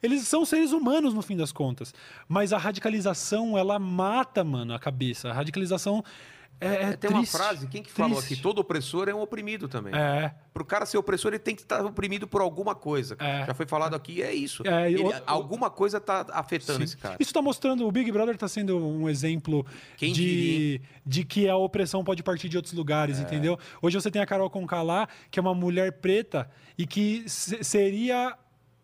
Eles 0.01 0.27
são 0.27 0.45
seres 0.45 0.71
humanos, 0.71 1.13
no 1.13 1.21
fim 1.21 1.35
das 1.35 1.51
contas. 1.51 1.93
Mas 2.27 2.53
a 2.53 2.57
radicalização, 2.57 3.57
ela 3.57 3.77
mata, 3.79 4.43
mano, 4.43 4.73
a 4.73 4.79
cabeça. 4.79 5.29
A 5.29 5.33
radicalização 5.33 6.03
é, 6.61 6.67
é 6.67 6.83
É, 6.89 6.97
tem 6.97 7.09
uma 7.09 7.19
triste, 7.19 7.31
frase, 7.37 7.67
quem 7.67 7.81
que 7.81 7.89
falou 7.89 8.17
triste. 8.17 8.33
aqui? 8.33 8.41
Todo 8.43 8.59
opressor 8.59 9.07
é 9.07 9.13
um 9.15 9.21
oprimido 9.21 9.69
também. 9.69 9.93
É. 9.95 10.33
Pro 10.53 10.65
cara 10.65 10.85
ser 10.85 10.97
opressor, 10.97 11.31
ele 11.31 11.39
tem 11.39 11.55
que 11.55 11.61
estar 11.61 11.85
oprimido 11.85 12.27
por 12.27 12.41
alguma 12.41 12.75
coisa. 12.75 13.15
É. 13.17 13.45
Já 13.45 13.53
foi 13.53 13.65
falado 13.65 13.95
aqui, 13.95 14.21
é 14.21 14.33
isso. 14.33 14.61
É, 14.67 14.91
Ele- 14.91 15.03
o- 15.03 15.13
alguma 15.25 15.69
coisa 15.69 16.01
tá 16.01 16.25
afetando 16.33 16.79
Sim. 16.79 16.83
esse 16.83 16.97
cara. 16.97 17.15
Isso 17.17 17.29
está 17.29 17.41
mostrando, 17.41 17.87
o 17.87 17.91
Big 17.93 18.11
Brother 18.11 18.35
está 18.35 18.47
sendo 18.49 18.77
um 18.77 19.07
exemplo 19.07 19.65
Quem 19.95 20.11
de, 20.11 20.21
diria, 20.21 20.81
de 21.05 21.23
que 21.23 21.47
a 21.47 21.55
opressão 21.55 22.03
pode 22.03 22.21
partir 22.23 22.49
de 22.49 22.57
outros 22.57 22.73
lugares, 22.73 23.19
entendeu? 23.19 23.57
Hoje 23.81 23.95
você 23.99 24.11
tem 24.11 24.21
a 24.21 24.25
Carol 24.25 24.49
Conká 24.49 24.81
lá, 24.81 25.07
que 25.31 25.39
é 25.39 25.41
uma 25.41 25.55
mulher 25.55 25.93
preta 26.01 26.49
e 26.77 26.85
que 26.85 27.23
se- 27.27 27.63
seria 27.63 28.37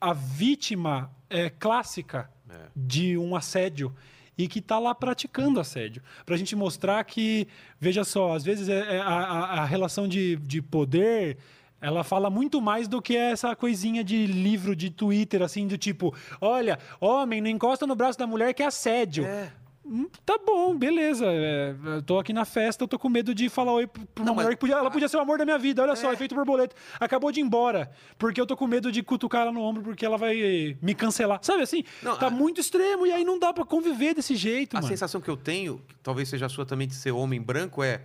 a 0.09 0.13
vítima 0.13 1.11
é, 1.29 1.49
clássica 1.49 2.29
É. 2.49 2.53
de 2.75 3.17
um 3.17 3.35
assédio 3.35 3.93
e 4.37 4.47
que 4.47 4.59
está 4.59 4.77
lá 4.79 4.93
praticando 4.93 5.59
assédio. 5.59 6.01
Para 6.25 6.35
a 6.35 6.37
gente 6.37 6.55
mostrar 6.55 7.03
que, 7.05 7.47
veja 7.79 8.03
só, 8.03 8.33
às 8.33 8.43
vezes 8.43 8.67
é- 8.69 8.97
é 8.97 8.99
a, 8.99 9.05
a- 9.07 9.61
a 9.61 9.65
relação 9.65 10.07
de, 10.07 10.35
de 10.37 10.61
poder 10.61 11.37
ela 11.81 12.03
fala 12.03 12.29
muito 12.29 12.59
mais 12.61 12.87
do 12.87 12.99
que 13.01 13.15
essa 13.15 13.55
coisinha 13.55 14.03
de 14.03 14.25
livro 14.25 14.75
de 14.75 14.89
Twitter, 14.89 15.41
assim, 15.43 15.67
do 15.67 15.77
tipo, 15.77 16.15
olha, 16.41 16.79
homem, 16.99 17.41
não 17.41 17.49
encosta 17.49 17.85
no 17.85 17.95
braço 17.95 18.17
da 18.17 18.25
mulher 18.25 18.53
que 18.53 18.63
é 18.63 18.65
assédio. 18.65 19.23
É. 19.25 19.51
Hum, 19.87 20.07
Tá 20.25 20.39
bom, 20.43 20.75
beleza. 20.75 21.25
É, 21.27 21.75
eu 21.85 22.01
tô 22.01 22.17
aqui 22.17 22.33
na 22.33 22.43
festa, 22.43 22.83
eu 22.83 22.87
tô 22.87 22.97
com 22.97 23.07
medo 23.07 23.35
de 23.35 23.47
falar 23.49 23.73
oi 23.73 23.85
pra 23.85 24.01
uma 24.17 24.25
Não, 24.25 24.33
mulher 24.33 24.45
mas- 24.47 24.53
É. 24.53 24.55
que 24.55 24.59
podia, 24.59 24.75
ela 24.77 24.89
podia 24.89 25.07
ser 25.07 25.17
o 25.17 25.19
amor 25.19 25.37
da 25.37 25.45
minha 25.45 25.59
vida. 25.59 25.81
Olha 25.83 25.95
só, 25.95 26.11
efeito 26.11 26.33
borboleta. 26.33 26.75
Acabou 26.99 27.31
de 27.31 27.39
ir 27.39 27.43
embora. 27.43 27.91
Porque 28.17 28.41
eu 28.41 28.47
tô 28.47 28.57
com 28.57 28.65
medo 28.65 28.91
de 28.91 29.03
cutucar 29.03 29.41
ela 29.43 29.51
no 29.51 29.61
ombro 29.61 29.83
porque 29.83 30.03
ela 30.05 30.17
vai 30.17 30.75
me 30.81 30.95
cancelar. 30.95 31.39
Sabe 31.43 31.61
assim? 31.61 31.83
Não, 32.01 32.17
tá 32.17 32.27
a- 32.27 32.29
muito 32.31 32.59
extremo 32.59 33.05
e 33.05 33.11
aí 33.11 33.23
não 33.23 33.37
dá 33.37 33.53
pra 33.53 33.63
conviver 33.63 34.15
desse 34.15 34.35
jeito, 34.35 34.75
A 34.75 34.81
mano. 34.81 34.87
sensação 34.87 35.21
que 35.21 35.29
eu 35.29 35.37
tenho, 35.37 35.77
que 35.87 35.95
talvez 36.01 36.29
seja 36.29 36.47
a 36.47 36.49
sua 36.49 36.65
também 36.65 36.87
de 36.87 36.95
ser 36.95 37.11
homem 37.11 37.39
branco, 37.41 37.83
é. 37.83 38.01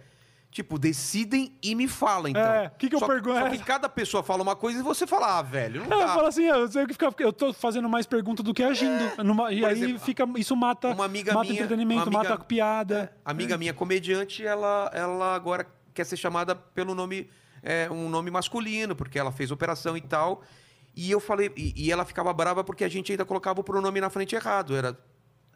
Tipo, 0.51 0.81
decidem 0.81 1.55
e 1.63 1.77
me 1.77 1.87
fala, 1.87 2.29
então. 2.29 2.43
É, 2.43 2.73
que 2.77 2.89
que 2.89 2.95
eu 2.97 2.99
só, 2.99 3.07
pergunto? 3.07 3.39
Só 3.39 3.49
que 3.51 3.59
cada 3.59 3.89
pessoa 3.89 4.21
fala 4.21 4.43
uma 4.43 4.57
coisa 4.57 4.81
e 4.81 4.83
você 4.83 5.07
fala, 5.07 5.39
ah, 5.39 5.43
velho, 5.43 5.87
não 5.87 5.99
É, 5.99 6.03
eu 6.03 6.07
dá. 6.09 6.15
falo 6.15 6.27
assim, 6.27 6.43
eu 6.43 6.67
sei 6.67 6.87
que 6.87 6.93
fica, 6.95 7.15
eu 7.21 7.33
tô 7.33 7.53
fazendo 7.53 7.89
mais 7.89 8.05
pergunta 8.05 8.43
do 8.43 8.53
que 8.53 8.61
agindo. 8.65 9.23
Numa- 9.23 9.53
e 9.53 9.65
aí 9.65 9.71
exemplo, 9.73 10.01
fica, 10.01 10.29
isso 10.37 10.57
mata, 10.57 10.89
uma 10.89 11.05
amiga 11.05 11.33
mata 11.33 11.45
minha- 11.49 11.63
entretenimento, 11.63 12.11
uma 12.11 12.19
amiga- 12.19 12.35
mata 12.35 12.45
piada. 12.45 13.13
Amiga 13.25 13.57
minha 13.57 13.73
comediante, 13.73 14.45
ela, 14.45 14.91
ela 14.93 15.37
agora 15.37 15.65
quer 15.95 16.05
ser 16.05 16.17
chamada 16.17 16.57
pelo 16.57 16.97
nome, 16.97 17.31
é, 17.63 17.89
um 17.89 18.09
nome 18.09 18.29
masculino, 18.33 18.97
porque 18.97 19.21
ela 19.21 19.31
fez 19.31 19.53
operação 19.53 19.97
e 19.97 20.01
tal. 20.01 20.43
E 20.97 21.13
eu 21.13 21.21
falei, 21.21 21.53
e, 21.57 21.73
e 21.87 21.93
ela 21.93 22.05
ficava 22.05 22.33
brava 22.33 22.65
porque 22.65 22.83
a 22.83 22.89
gente 22.89 23.13
ainda 23.13 23.25
colocava 23.25 23.61
o 23.61 23.65
pronome 23.65 24.01
na 24.01 24.11
frente 24.11 24.35
errado. 24.35 24.75
Era, 24.77 24.99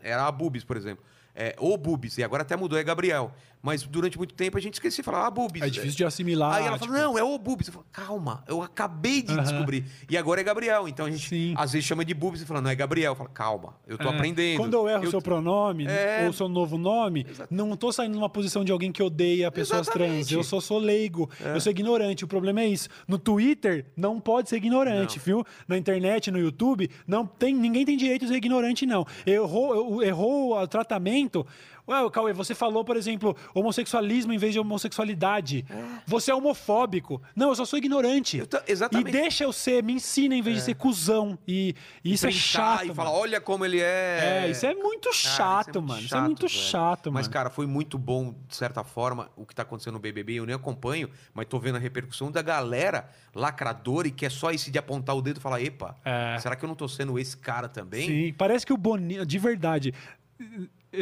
era 0.00 0.24
a 0.24 0.30
Bubis, 0.30 0.62
por 0.62 0.76
exemplo. 0.76 1.04
É, 1.34 1.56
ou 1.58 1.76
Bubis, 1.76 2.16
e 2.16 2.22
agora 2.22 2.42
até 2.42 2.54
mudou, 2.54 2.78
é 2.78 2.84
Gabriel. 2.84 3.32
Mas 3.64 3.82
durante 3.82 4.18
muito 4.18 4.34
tempo 4.34 4.58
a 4.58 4.60
gente 4.60 4.74
esquecia 4.74 5.02
de 5.02 5.06
falar, 5.06 5.26
ah, 5.26 5.30
Bubis. 5.30 5.62
É 5.62 5.70
difícil 5.70 5.96
de 5.96 6.04
assimilar. 6.04 6.56
Aí 6.56 6.66
ela 6.66 6.78
tipo, 6.78 6.92
falou, 6.92 7.00
não, 7.14 7.18
é 7.18 7.22
o 7.24 7.38
Bubis. 7.38 7.68
Eu 7.68 7.72
falo, 7.72 7.86
calma, 7.90 8.44
eu 8.46 8.60
acabei 8.60 9.22
de 9.22 9.32
Aham. 9.32 9.42
descobrir. 9.42 9.86
E 10.10 10.18
agora 10.18 10.42
é 10.42 10.44
Gabriel. 10.44 10.86
Então 10.86 11.06
a 11.06 11.10
gente 11.10 11.26
Sim. 11.30 11.54
às 11.56 11.72
vezes 11.72 11.86
chama 11.88 12.04
de 12.04 12.12
Bubis 12.12 12.42
e 12.42 12.44
fala, 12.44 12.60
não, 12.60 12.68
é 12.70 12.74
Gabriel. 12.74 13.12
Eu 13.12 13.16
falo, 13.16 13.30
calma, 13.30 13.74
eu 13.86 13.96
tô 13.96 14.06
É. 14.10 14.14
aprendendo. 14.14 14.58
Quando 14.58 14.74
eu 14.74 14.86
erro 14.86 15.04
o 15.04 15.10
seu 15.10 15.22
pronome 15.22 15.86
É. 15.86 16.24
ou 16.26 16.32
seu 16.34 16.46
novo 16.46 16.76
nome, 16.76 17.26
não 17.50 17.74
tô 17.74 17.90
saindo 17.90 18.14
numa 18.14 18.28
posição 18.28 18.62
de 18.66 18.70
alguém 18.70 18.92
que 18.92 19.02
odeia 19.02 19.50
pessoas 19.50 19.86
trans. 19.88 19.96
Exatamente. 20.10 20.34
Eu 20.34 20.44
só 20.44 20.60
sou 20.60 20.78
leigo, 20.78 21.30
eu 21.40 21.58
sou 21.58 21.70
ignorante. 21.70 22.22
O 22.22 22.28
problema 22.28 22.60
é 22.60 22.66
isso. 22.68 22.90
No 23.08 23.18
Twitter, 23.18 23.86
não 23.96 24.20
pode 24.20 24.50
ser 24.50 24.56
ignorante, 24.56 25.18
viu? 25.18 25.42
Na 25.66 25.78
internet, 25.78 26.30
no 26.30 26.38
YouTube, 26.38 26.90
não 27.06 27.24
tem, 27.24 27.54
ninguém 27.54 27.86
tem 27.86 27.96
direito 27.96 28.22
de 28.26 28.28
ser 28.28 28.36
ignorante, 28.36 28.84
não. 28.84 29.06
Errou, 29.24 29.74
eu- 29.74 30.02
errou 30.02 30.54
o 30.58 30.66
tratamento. 30.68 31.46
Ué, 31.86 32.10
Cauê, 32.10 32.32
você 32.32 32.54
falou, 32.54 32.82
por 32.84 32.96
exemplo, 32.96 33.36
homossexualismo 33.54 34.32
em 34.32 34.38
vez 34.38 34.52
de 34.52 34.58
homossexualidade. 34.58 35.66
Você 36.06 36.30
é 36.30 36.34
homofóbico. 36.34 37.20
Não, 37.36 37.50
eu 37.50 37.54
só 37.54 37.64
sou 37.64 37.78
ignorante. 37.78 38.44
Ta- 38.46 38.62
exatamente. 38.66 39.08
E 39.08 39.12
deixa 39.12 39.44
eu 39.44 39.52
ser, 39.52 39.82
me 39.82 39.92
ensina 39.92 40.34
em 40.34 40.40
vez 40.40 40.56
de 40.56 40.62
ser 40.62 40.74
cuzão. 40.76 41.38
E, 41.46 41.74
e 42.02 42.12
isso 42.14 42.26
é 42.26 42.30
chato. 42.30 42.86
E 42.86 42.94
falar, 42.94 43.10
mano. 43.10 43.20
olha 43.22 43.40
como 43.40 43.64
ele 43.66 43.80
é. 43.80 44.44
É, 44.46 44.50
isso 44.50 44.64
é 44.64 44.74
muito 44.74 45.10
Cara, 45.10 45.14
chato, 45.14 45.82
mano. 45.82 46.00
isso 46.00 46.16
é 46.16 46.20
muito 46.22 46.46
velho. 46.46 46.58
chato, 46.58 47.12
Mas, 47.12 47.26
mano. 47.26 47.32
cara, 47.34 47.50
foi 47.50 47.66
muito 47.66 47.98
bom, 47.98 48.34
de 48.48 48.56
certa 48.56 48.82
forma, 48.82 49.30
o 49.36 49.44
que 49.44 49.54
tá 49.54 49.62
acontecendo 49.62 49.94
no 49.94 50.00
BBB. 50.00 50.34
Eu 50.34 50.46
nem 50.46 50.54
acompanho, 50.54 51.10
mas 51.34 51.46
tô 51.46 51.58
vendo 51.58 51.76
a 51.76 51.78
repercussão 51.78 52.30
da 52.30 52.40
galera 52.42 53.10
lacradora 53.34 54.08
e 54.08 54.10
que 54.10 54.24
é 54.24 54.30
só 54.30 54.50
esse 54.50 54.70
de 54.70 54.78
apontar 54.78 55.14
o 55.16 55.20
dedo 55.20 55.36
e 55.36 55.40
falar: 55.40 55.60
epa, 55.60 55.96
É. 56.04 56.38
será 56.38 56.56
que 56.56 56.64
eu 56.64 56.68
não 56.68 56.74
tô 56.76 56.88
sendo 56.88 57.18
esse 57.18 57.36
cara 57.36 57.68
também? 57.68 58.06
Sim, 58.06 58.32
parece 58.38 58.64
que 58.64 58.72
o 58.72 58.76
Boninho, 58.76 59.26
de 59.26 59.38
verdade, 59.38 59.92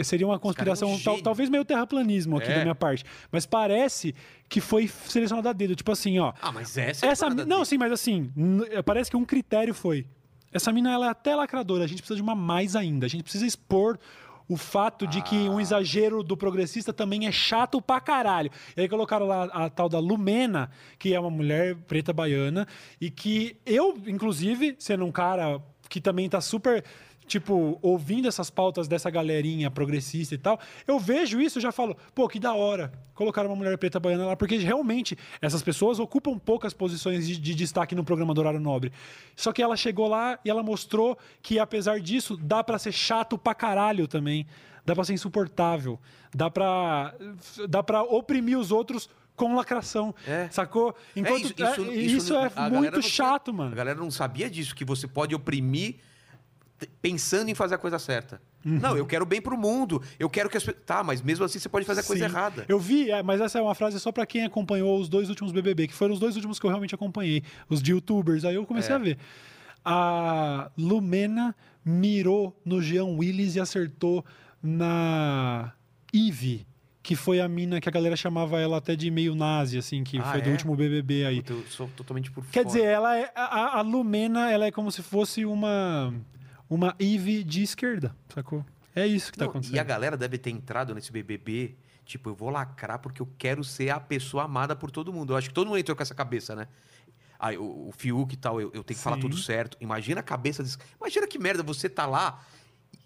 seria 0.05 0.27
uma 0.27 0.39
conspiração, 0.39 0.93
um 0.93 0.98
tal- 1.01 1.20
talvez 1.20 1.48
meio 1.51 1.64
terraplanismo 1.64 2.36
aqui 2.39 2.51
É. 2.51 2.56
da 2.56 2.62
minha 2.62 2.74
parte, 2.74 3.05
mas 3.31 3.44
parece 3.47 4.14
que 4.48 4.60
foi 4.60 4.89
selecionado 4.89 5.48
a 5.48 5.52
dedo, 5.52 5.74
tipo 5.74 5.90
assim, 5.93 6.19
ó. 6.19 6.32
Ah, 6.40 6.52
mas 6.52 6.77
essa 6.77 7.06
é 7.06 7.09
Essa, 7.10 7.24
parada 7.27 7.44
não, 7.47 7.64
sim, 7.64 7.78
mas 7.78 7.93
assim, 7.93 8.31
parece 8.85 9.10
que 9.10 9.16
um 9.16 9.24
critério 9.24 9.74
foi. 9.74 10.06
Essa 10.52 10.70
mina 10.73 10.93
ela 10.93 11.06
é 11.06 11.10
até 11.10 11.35
lacradora, 11.35 11.85
a 11.85 11.86
gente 11.86 11.98
precisa 12.02 12.16
de 12.16 12.23
uma 12.23 12.35
mais 12.35 12.77
ainda. 12.77 13.06
A 13.06 13.09
gente 13.09 13.23
precisa 13.23 13.47
expor 13.47 13.98
o 14.48 14.56
fato 14.56 15.06
de 15.06 15.23
que 15.23 15.47
Ah. 15.47 15.51
um 15.51 15.59
exagero 15.60 16.23
do 16.23 16.36
progressista 16.36 16.93
também 16.93 17.27
é 17.27 17.32
chato 17.32 17.81
pra 17.81 18.01
caralho. 18.01 18.51
E 18.77 18.82
aí 18.82 18.89
colocaram 18.89 19.27
lá 19.27 19.44
a 19.44 19.70
tal 19.70 19.89
da 19.89 19.98
Lumena, 19.98 20.70
que 20.98 21.14
é 21.14 21.19
uma 21.20 21.31
mulher 21.31 21.74
preta 21.86 22.12
baiana, 22.12 22.66
e 23.01 23.09
que 23.10 23.56
eu, 23.64 23.97
inclusive, 24.06 24.77
sendo 24.78 25.06
um 25.06 25.12
cara 25.12 25.59
que 25.89 26.01
também 26.01 26.28
tá 26.28 26.40
super. 26.40 26.85
Tipo, 27.32 27.78
ouvindo 27.80 28.28
essas 28.28 28.50
pautas 28.50 28.86
dessa 28.86 29.09
galerinha 29.09 29.70
progressista 29.70 30.34
e 30.34 30.38
tal, 30.38 30.60
eu 30.86 30.98
vejo 30.98 31.40
isso 31.40 31.59
e 31.59 31.62
já 31.62 31.72
falo, 31.72 31.96
pô, 32.14 32.28
que 32.28 32.38
da 32.38 32.52
hora. 32.52 32.92
Colocaram 33.14 33.48
uma 33.48 33.56
mulher 33.56 33.78
preta 33.78 33.98
baiana 33.98 34.26
lá, 34.26 34.36
porque 34.36 34.59
realmente 34.59 35.16
essas 35.40 35.62
pessoas 35.62 35.98
ocupam 35.98 36.38
poucas 36.38 36.74
posições 36.74 37.26
de, 37.26 37.38
de 37.40 37.54
destaque 37.54 37.94
no 37.94 38.04
programa 38.04 38.34
do 38.34 38.40
Horário 38.42 38.60
Nobre. 38.60 38.92
Só 39.34 39.50
que 39.50 39.62
ela 39.62 39.78
chegou 39.78 40.09
lá 40.09 40.38
e 40.44 40.50
ela 40.50 40.62
mostrou 40.62 41.16
que, 41.40 41.59
apesar 41.59 42.00
disso, 42.00 42.36
dá 42.36 42.62
pra 42.62 42.78
ser 42.78 42.92
chato 42.92 43.38
pra 43.38 43.54
caralho 43.54 44.06
também. 44.06 44.46
Dá 44.84 44.94
pra 44.94 45.02
ser 45.04 45.14
insuportável. 45.14 45.98
Dá 46.34 46.50
pra, 46.50 47.14
dá 47.66 47.82
pra 47.82 48.02
oprimir 48.02 48.59
os 48.59 48.70
outros 48.70 49.09
com 49.34 49.54
lacração. 49.54 50.14
É. 50.28 50.48
Sacou? 50.50 50.94
Enquanto, 51.16 51.44
isso, 51.44 51.54
isso, 51.56 51.64
é, 51.64 51.94
isso 51.94 52.16
isso 52.16 52.34
não- 52.34 52.44
é 52.44 52.52
a 52.54 52.68
muito 52.68 52.92
não 52.96 53.00
chato, 53.02 53.50
A 53.52 53.54
mano. 53.54 53.74
galera 53.74 53.98
não 53.98 54.10
sabia 54.10 54.50
disso, 54.50 54.74
que 54.74 54.84
você 54.84 55.09
pode 55.09 55.34
oprimir 55.34 55.96
pensando 57.00 57.48
em 57.50 57.54
fazer 57.54 57.74
a 57.74 57.78
coisa 57.78 57.98
certa. 57.98 58.40
Uhum. 58.64 58.78
Não, 58.78 58.96
eu 58.96 59.04
quero 59.06 59.26
bem 59.26 59.40
pro 59.40 59.56
mundo. 59.59 60.00
Eu 60.18 60.30
quero 60.30 60.48
que 60.48 60.56
as 60.56 60.62
pessoas. 60.64 60.84
Tá, 60.86 61.02
mas 61.02 61.20
mesmo 61.20 61.44
assim 61.44 61.59
você 61.59 61.68
pode 61.68 61.84
fazer 61.84 62.00
a 62.00 62.04
coisa 62.04 62.26
Sim. 62.28 62.30
errada. 62.34 62.64
Eu 62.68 62.78
vi, 62.78 63.10
é, 63.10 63.22
mas 63.22 63.40
essa 63.40 63.59
é 63.59 63.62
uma 63.62 63.74
frase 63.74 63.98
só 63.98 64.12
pra 64.12 64.24
quem 64.26 64.44
acompanhou 64.44 64.98
os 65.00 65.09
dois 65.09 65.28
últimos 65.28 65.52
BBB, 65.52 65.88
que 65.88 65.94
foram 65.94 66.14
os 66.14 66.20
dois 66.20 66.36
últimos 66.36 66.59
que 66.59 66.66
eu 66.66 66.70
realmente 66.70 66.94
acompanhei, 66.94 67.42
os 67.68 67.82
de 67.82 67.92
youtubers. 67.92 68.44
Aí 68.44 68.54
eu 68.54 68.64
comecei 68.66 68.92
É. 68.92 68.96
a 68.96 68.98
ver. 68.98 69.18
A 69.84 70.70
Lumena 70.78 71.54
mirou 71.84 72.56
no 72.64 72.80
Jean 72.80 73.04
Willis 73.06 73.56
e 73.56 73.60
acertou 73.60 74.24
na 74.62 75.72
Eve, 76.14 76.64
que 77.02 77.16
foi 77.16 77.40
a 77.40 77.48
mina 77.48 77.80
que 77.80 77.88
a 77.88 77.92
galera 77.92 78.14
chamava 78.14 78.60
ela 78.60 78.76
até 78.76 78.94
de 78.94 79.10
meio 79.10 79.34
nazi, 79.34 79.76
assim, 79.76 80.04
que 80.04 80.18
Ah, 80.18 80.22
foi 80.24 80.40
do 80.42 80.48
é? 80.50 80.52
último 80.52 80.76
BBB 80.76 81.24
aí. 81.26 81.36
Puta, 81.42 81.52
Eu 81.54 81.64
sou 81.68 81.88
totalmente 81.96 82.30
por 82.30 82.44
Quer 82.46 82.62
fora. 82.62 82.66
dizer, 82.66 82.84
ela 82.84 83.16
é, 83.18 83.32
a, 83.34 83.78
a 83.78 83.80
Lumena 83.82 84.50
ela 84.52 84.66
é 84.66 84.70
como 84.70 84.92
se 84.92 85.02
fosse 85.02 85.44
uma, 85.44 86.14
uma 86.74 86.94
Eve 86.98 87.44
de 87.44 87.62
esquerda, 87.62 88.14
sacou? 88.32 88.64
É 88.94 89.06
isso 89.06 89.32
que 89.32 89.38
tá 89.38 89.44
Não, 89.44 89.50
acontecendo. 89.50 89.76
e 89.76 89.78
a 89.78 89.84
galera 89.84 90.16
deve 90.16 90.38
ter 90.38 90.50
entrado 90.50 90.94
nesse 90.94 91.10
BBB, 91.10 91.76
tipo, 92.04 92.30
eu 92.30 92.34
vou 92.34 92.50
lacrar 92.50 92.98
porque 92.98 93.22
eu 93.22 93.28
quero 93.38 93.62
ser 93.64 93.90
a 93.90 94.00
pessoa 94.00 94.44
amada 94.44 94.76
por 94.76 94.90
todo 94.90 95.12
mundo. 95.12 95.32
Eu 95.32 95.36
acho 95.36 95.48
que 95.48 95.54
todo 95.54 95.66
mundo 95.66 95.78
entrou 95.78 95.96
com 95.96 96.02
essa 96.02 96.14
cabeça, 96.14 96.54
né? 96.54 96.68
Aí, 97.38 97.58
o, 97.58 97.88
o 97.88 97.92
Fiuk 97.92 98.34
e 98.34 98.36
tal, 98.36 98.60
eu, 98.60 98.70
eu 98.72 98.84
tenho 98.84 98.96
que 98.96 99.02
falar 99.02 99.16
Sim. 99.16 99.22
tudo 99.22 99.36
certo. 99.36 99.76
Imagina 99.80 100.20
a 100.20 100.22
cabeça 100.22 100.62
desse... 100.62 100.78
Imagina 101.00 101.26
que 101.26 101.38
merda, 101.38 101.62
você 101.62 101.88
tá 101.88 102.06
lá... 102.06 102.42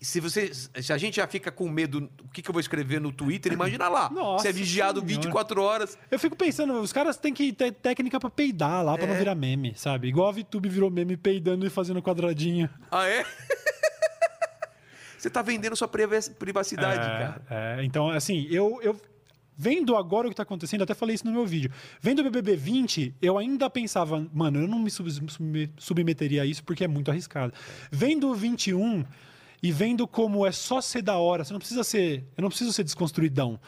Se, 0.01 0.21
você, 0.21 0.53
se 0.55 0.93
a 0.93 0.99
gente 0.99 1.17
já 1.17 1.27
fica 1.27 1.51
com 1.51 1.69
medo, 1.69 2.11
o 2.23 2.29
que, 2.29 2.43
que 2.43 2.51
eu 2.51 2.53
vou 2.53 2.61
escrever 2.61 3.01
no 3.01 3.11
Twitter, 3.11 3.53
imagina 3.53 3.89
lá. 3.89 4.11
Nossa 4.11 4.43
você 4.43 4.49
é 4.51 4.53
vigiado 4.53 5.01
Senhora. 5.01 5.15
24 5.23 5.63
horas. 5.63 5.99
Eu 6.11 6.19
fico 6.19 6.37
pensando, 6.37 6.75
os 6.81 6.93
caras 6.93 7.17
têm 7.17 7.33
que 7.33 7.51
ter 7.53 7.73
técnica 7.73 8.21
pra 8.21 8.29
peidar 8.29 8.85
lá, 8.85 8.97
pra 8.99 9.07
não 9.07 9.15
É. 9.15 9.19
virar 9.19 9.35
meme, 9.35 9.73
sabe? 9.75 10.09
Igual 10.09 10.29
a 10.29 10.33
VTube 10.33 10.69
virou 10.69 10.91
meme 10.91 11.17
peidando 11.17 11.67
e 11.67 11.71
fazendo 11.71 12.03
quadradinho. 12.03 12.69
Ah, 12.91 13.07
é? 13.09 13.25
você 15.19 15.31
tá 15.31 15.43
vendendo 15.43 15.75
sua 15.75 15.89
priva- 15.89 16.19
privacidade, 16.39 17.01
é, 17.01 17.07
cara. 17.07 17.43
é, 17.81 17.85
então, 17.85 18.11
assim, 18.11 18.47
eu, 18.51 18.79
eu. 18.83 19.01
Vendo 19.59 19.97
agora 19.97 20.27
o 20.27 20.31
que 20.31 20.37
tá 20.37 20.43
acontecendo, 20.43 20.83
até 20.83 20.93
falei 20.93 21.15
isso 21.15 21.25
no 21.25 21.33
meu 21.33 21.47
vídeo. 21.47 21.73
Vendo 21.99 22.19
o 22.19 22.23
BBB 22.25 22.57
20, 22.57 23.15
eu 23.23 23.39
ainda 23.39 23.71
pensava, 23.71 24.27
mano, 24.31 24.61
eu 24.61 24.69
não 24.69 24.79
me 24.79 24.91
sub- 24.91 25.11
sub- 25.11 25.71
submeteria 25.79 26.43
a 26.43 26.45
isso 26.47 26.63
porque 26.63 26.85
é 26.85 26.89
muito 26.89 27.11
arriscado. 27.11 27.55
Vendo 27.91 28.29
o 28.29 28.35
21 28.35 29.03
e 29.63 29.73
vendo 29.73 30.07
como 30.07 30.47
é 30.47 30.53
só 30.53 30.81
ser 30.81 31.03
da 31.03 31.17
hora, 31.17 31.45
você 31.45 31.53
não 31.53 31.59
precisa 31.59 31.85
ser. 31.85 32.25
Eu 32.37 32.43
não 32.43 32.49
preciso 32.49 32.73
ser 32.73 32.85
desconstruidão. 32.85 33.59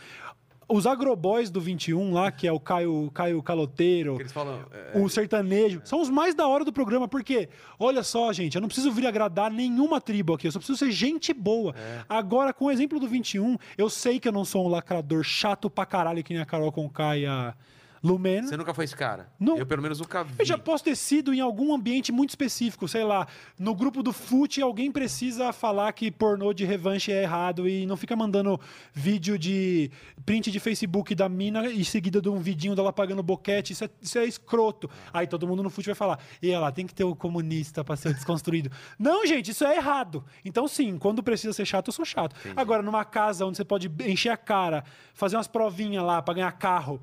Os 0.70 0.86
agroboys 0.86 1.48
do 1.50 1.62
21 1.62 2.12
lá, 2.12 2.30
que 2.30 2.46
é 2.46 2.52
o 2.52 2.60
Caio, 2.60 3.10
Caio 3.14 3.42
Caloteiro, 3.42 4.20
Eles 4.20 4.30
falam... 4.30 4.66
é, 4.70 4.98
o 4.98 5.08
sertanejo. 5.08 5.80
São 5.82 6.02
os 6.02 6.10
mais 6.10 6.34
da 6.34 6.46
hora 6.46 6.62
do 6.62 6.70
programa, 6.70 7.08
porque, 7.08 7.48
olha 7.78 8.02
só, 8.02 8.30
gente, 8.34 8.54
eu 8.54 8.60
não 8.60 8.68
preciso 8.68 8.92
vir 8.92 9.06
agradar 9.06 9.50
nenhuma 9.50 9.98
tribo 9.98 10.34
aqui, 10.34 10.46
eu 10.46 10.52
só 10.52 10.58
preciso 10.58 10.78
ser 10.78 10.90
gente 10.90 11.32
boa. 11.32 11.74
É. 11.74 12.04
Agora, 12.06 12.52
com 12.52 12.66
o 12.66 12.70
exemplo 12.70 13.00
do 13.00 13.08
21, 13.08 13.56
eu 13.78 13.88
sei 13.88 14.20
que 14.20 14.28
eu 14.28 14.32
não 14.32 14.44
sou 14.44 14.66
um 14.66 14.68
lacrador 14.68 15.22
chato 15.22 15.70
pra 15.70 15.86
caralho, 15.86 16.22
que 16.22 16.34
nem 16.34 16.42
a 16.42 16.46
Carol 16.46 16.70
Conká 16.70 17.16
e 17.16 17.24
a 17.24 17.54
Lumena. 18.02 18.48
Você 18.48 18.56
nunca 18.56 18.72
foi 18.74 18.84
esse 18.84 18.96
cara? 18.96 19.30
Não. 19.38 19.56
Eu, 19.58 19.66
pelo 19.66 19.82
menos, 19.82 20.00
nunca 20.00 20.24
vi. 20.24 20.34
Eu 20.38 20.44
já 20.44 20.56
posso 20.56 20.84
ter 20.84 20.96
sido 20.96 21.32
em 21.34 21.40
algum 21.40 21.74
ambiente 21.74 22.12
muito 22.12 22.30
específico, 22.30 22.86
sei 22.88 23.04
lá, 23.04 23.26
no 23.58 23.74
grupo 23.74 24.02
do 24.02 24.12
FUT 24.12 24.60
alguém 24.60 24.90
precisa 24.90 25.52
falar 25.52 25.92
que 25.92 26.10
pornô 26.10 26.52
de 26.52 26.64
revanche 26.64 27.12
é 27.12 27.22
errado 27.22 27.68
e 27.68 27.86
não 27.86 27.96
fica 27.96 28.14
mandando 28.14 28.60
vídeo 28.92 29.38
de 29.38 29.90
print 30.24 30.50
de 30.50 30.60
Facebook 30.60 31.14
da 31.14 31.28
mina 31.28 31.66
e 31.68 31.84
seguida 31.84 32.20
de 32.20 32.28
um 32.28 32.38
vidinho 32.38 32.74
dela 32.74 32.92
pagando 32.92 33.22
boquete, 33.22 33.72
isso 33.72 33.84
é, 33.84 33.90
isso 34.00 34.18
é 34.18 34.24
escroto. 34.24 34.88
Aí 35.12 35.26
todo 35.26 35.46
mundo 35.46 35.62
no 35.62 35.70
FUT 35.70 35.86
vai 35.86 35.94
falar, 35.94 36.18
e 36.42 36.50
ela 36.50 36.70
tem 36.70 36.86
que 36.86 36.94
ter 36.94 37.04
o 37.04 37.14
comunista 37.14 37.84
pra 37.84 37.96
ser 37.96 38.12
desconstruído. 38.14 38.70
não, 38.98 39.26
gente, 39.26 39.50
isso 39.50 39.64
é 39.64 39.76
errado. 39.76 40.24
Então 40.44 40.66
sim, 40.68 40.98
quando 40.98 41.22
precisa 41.22 41.52
ser 41.52 41.66
chato, 41.66 41.88
eu 41.88 41.92
sou 41.92 42.04
chato. 42.04 42.34
Agora, 42.56 42.82
numa 42.82 43.04
casa 43.04 43.44
onde 43.44 43.56
você 43.56 43.64
pode 43.64 43.90
encher 44.06 44.30
a 44.30 44.36
cara, 44.36 44.84
fazer 45.14 45.36
umas 45.36 45.48
provinhas 45.48 46.04
lá 46.04 46.22
pra 46.22 46.34
ganhar 46.34 46.52
carro, 46.52 47.00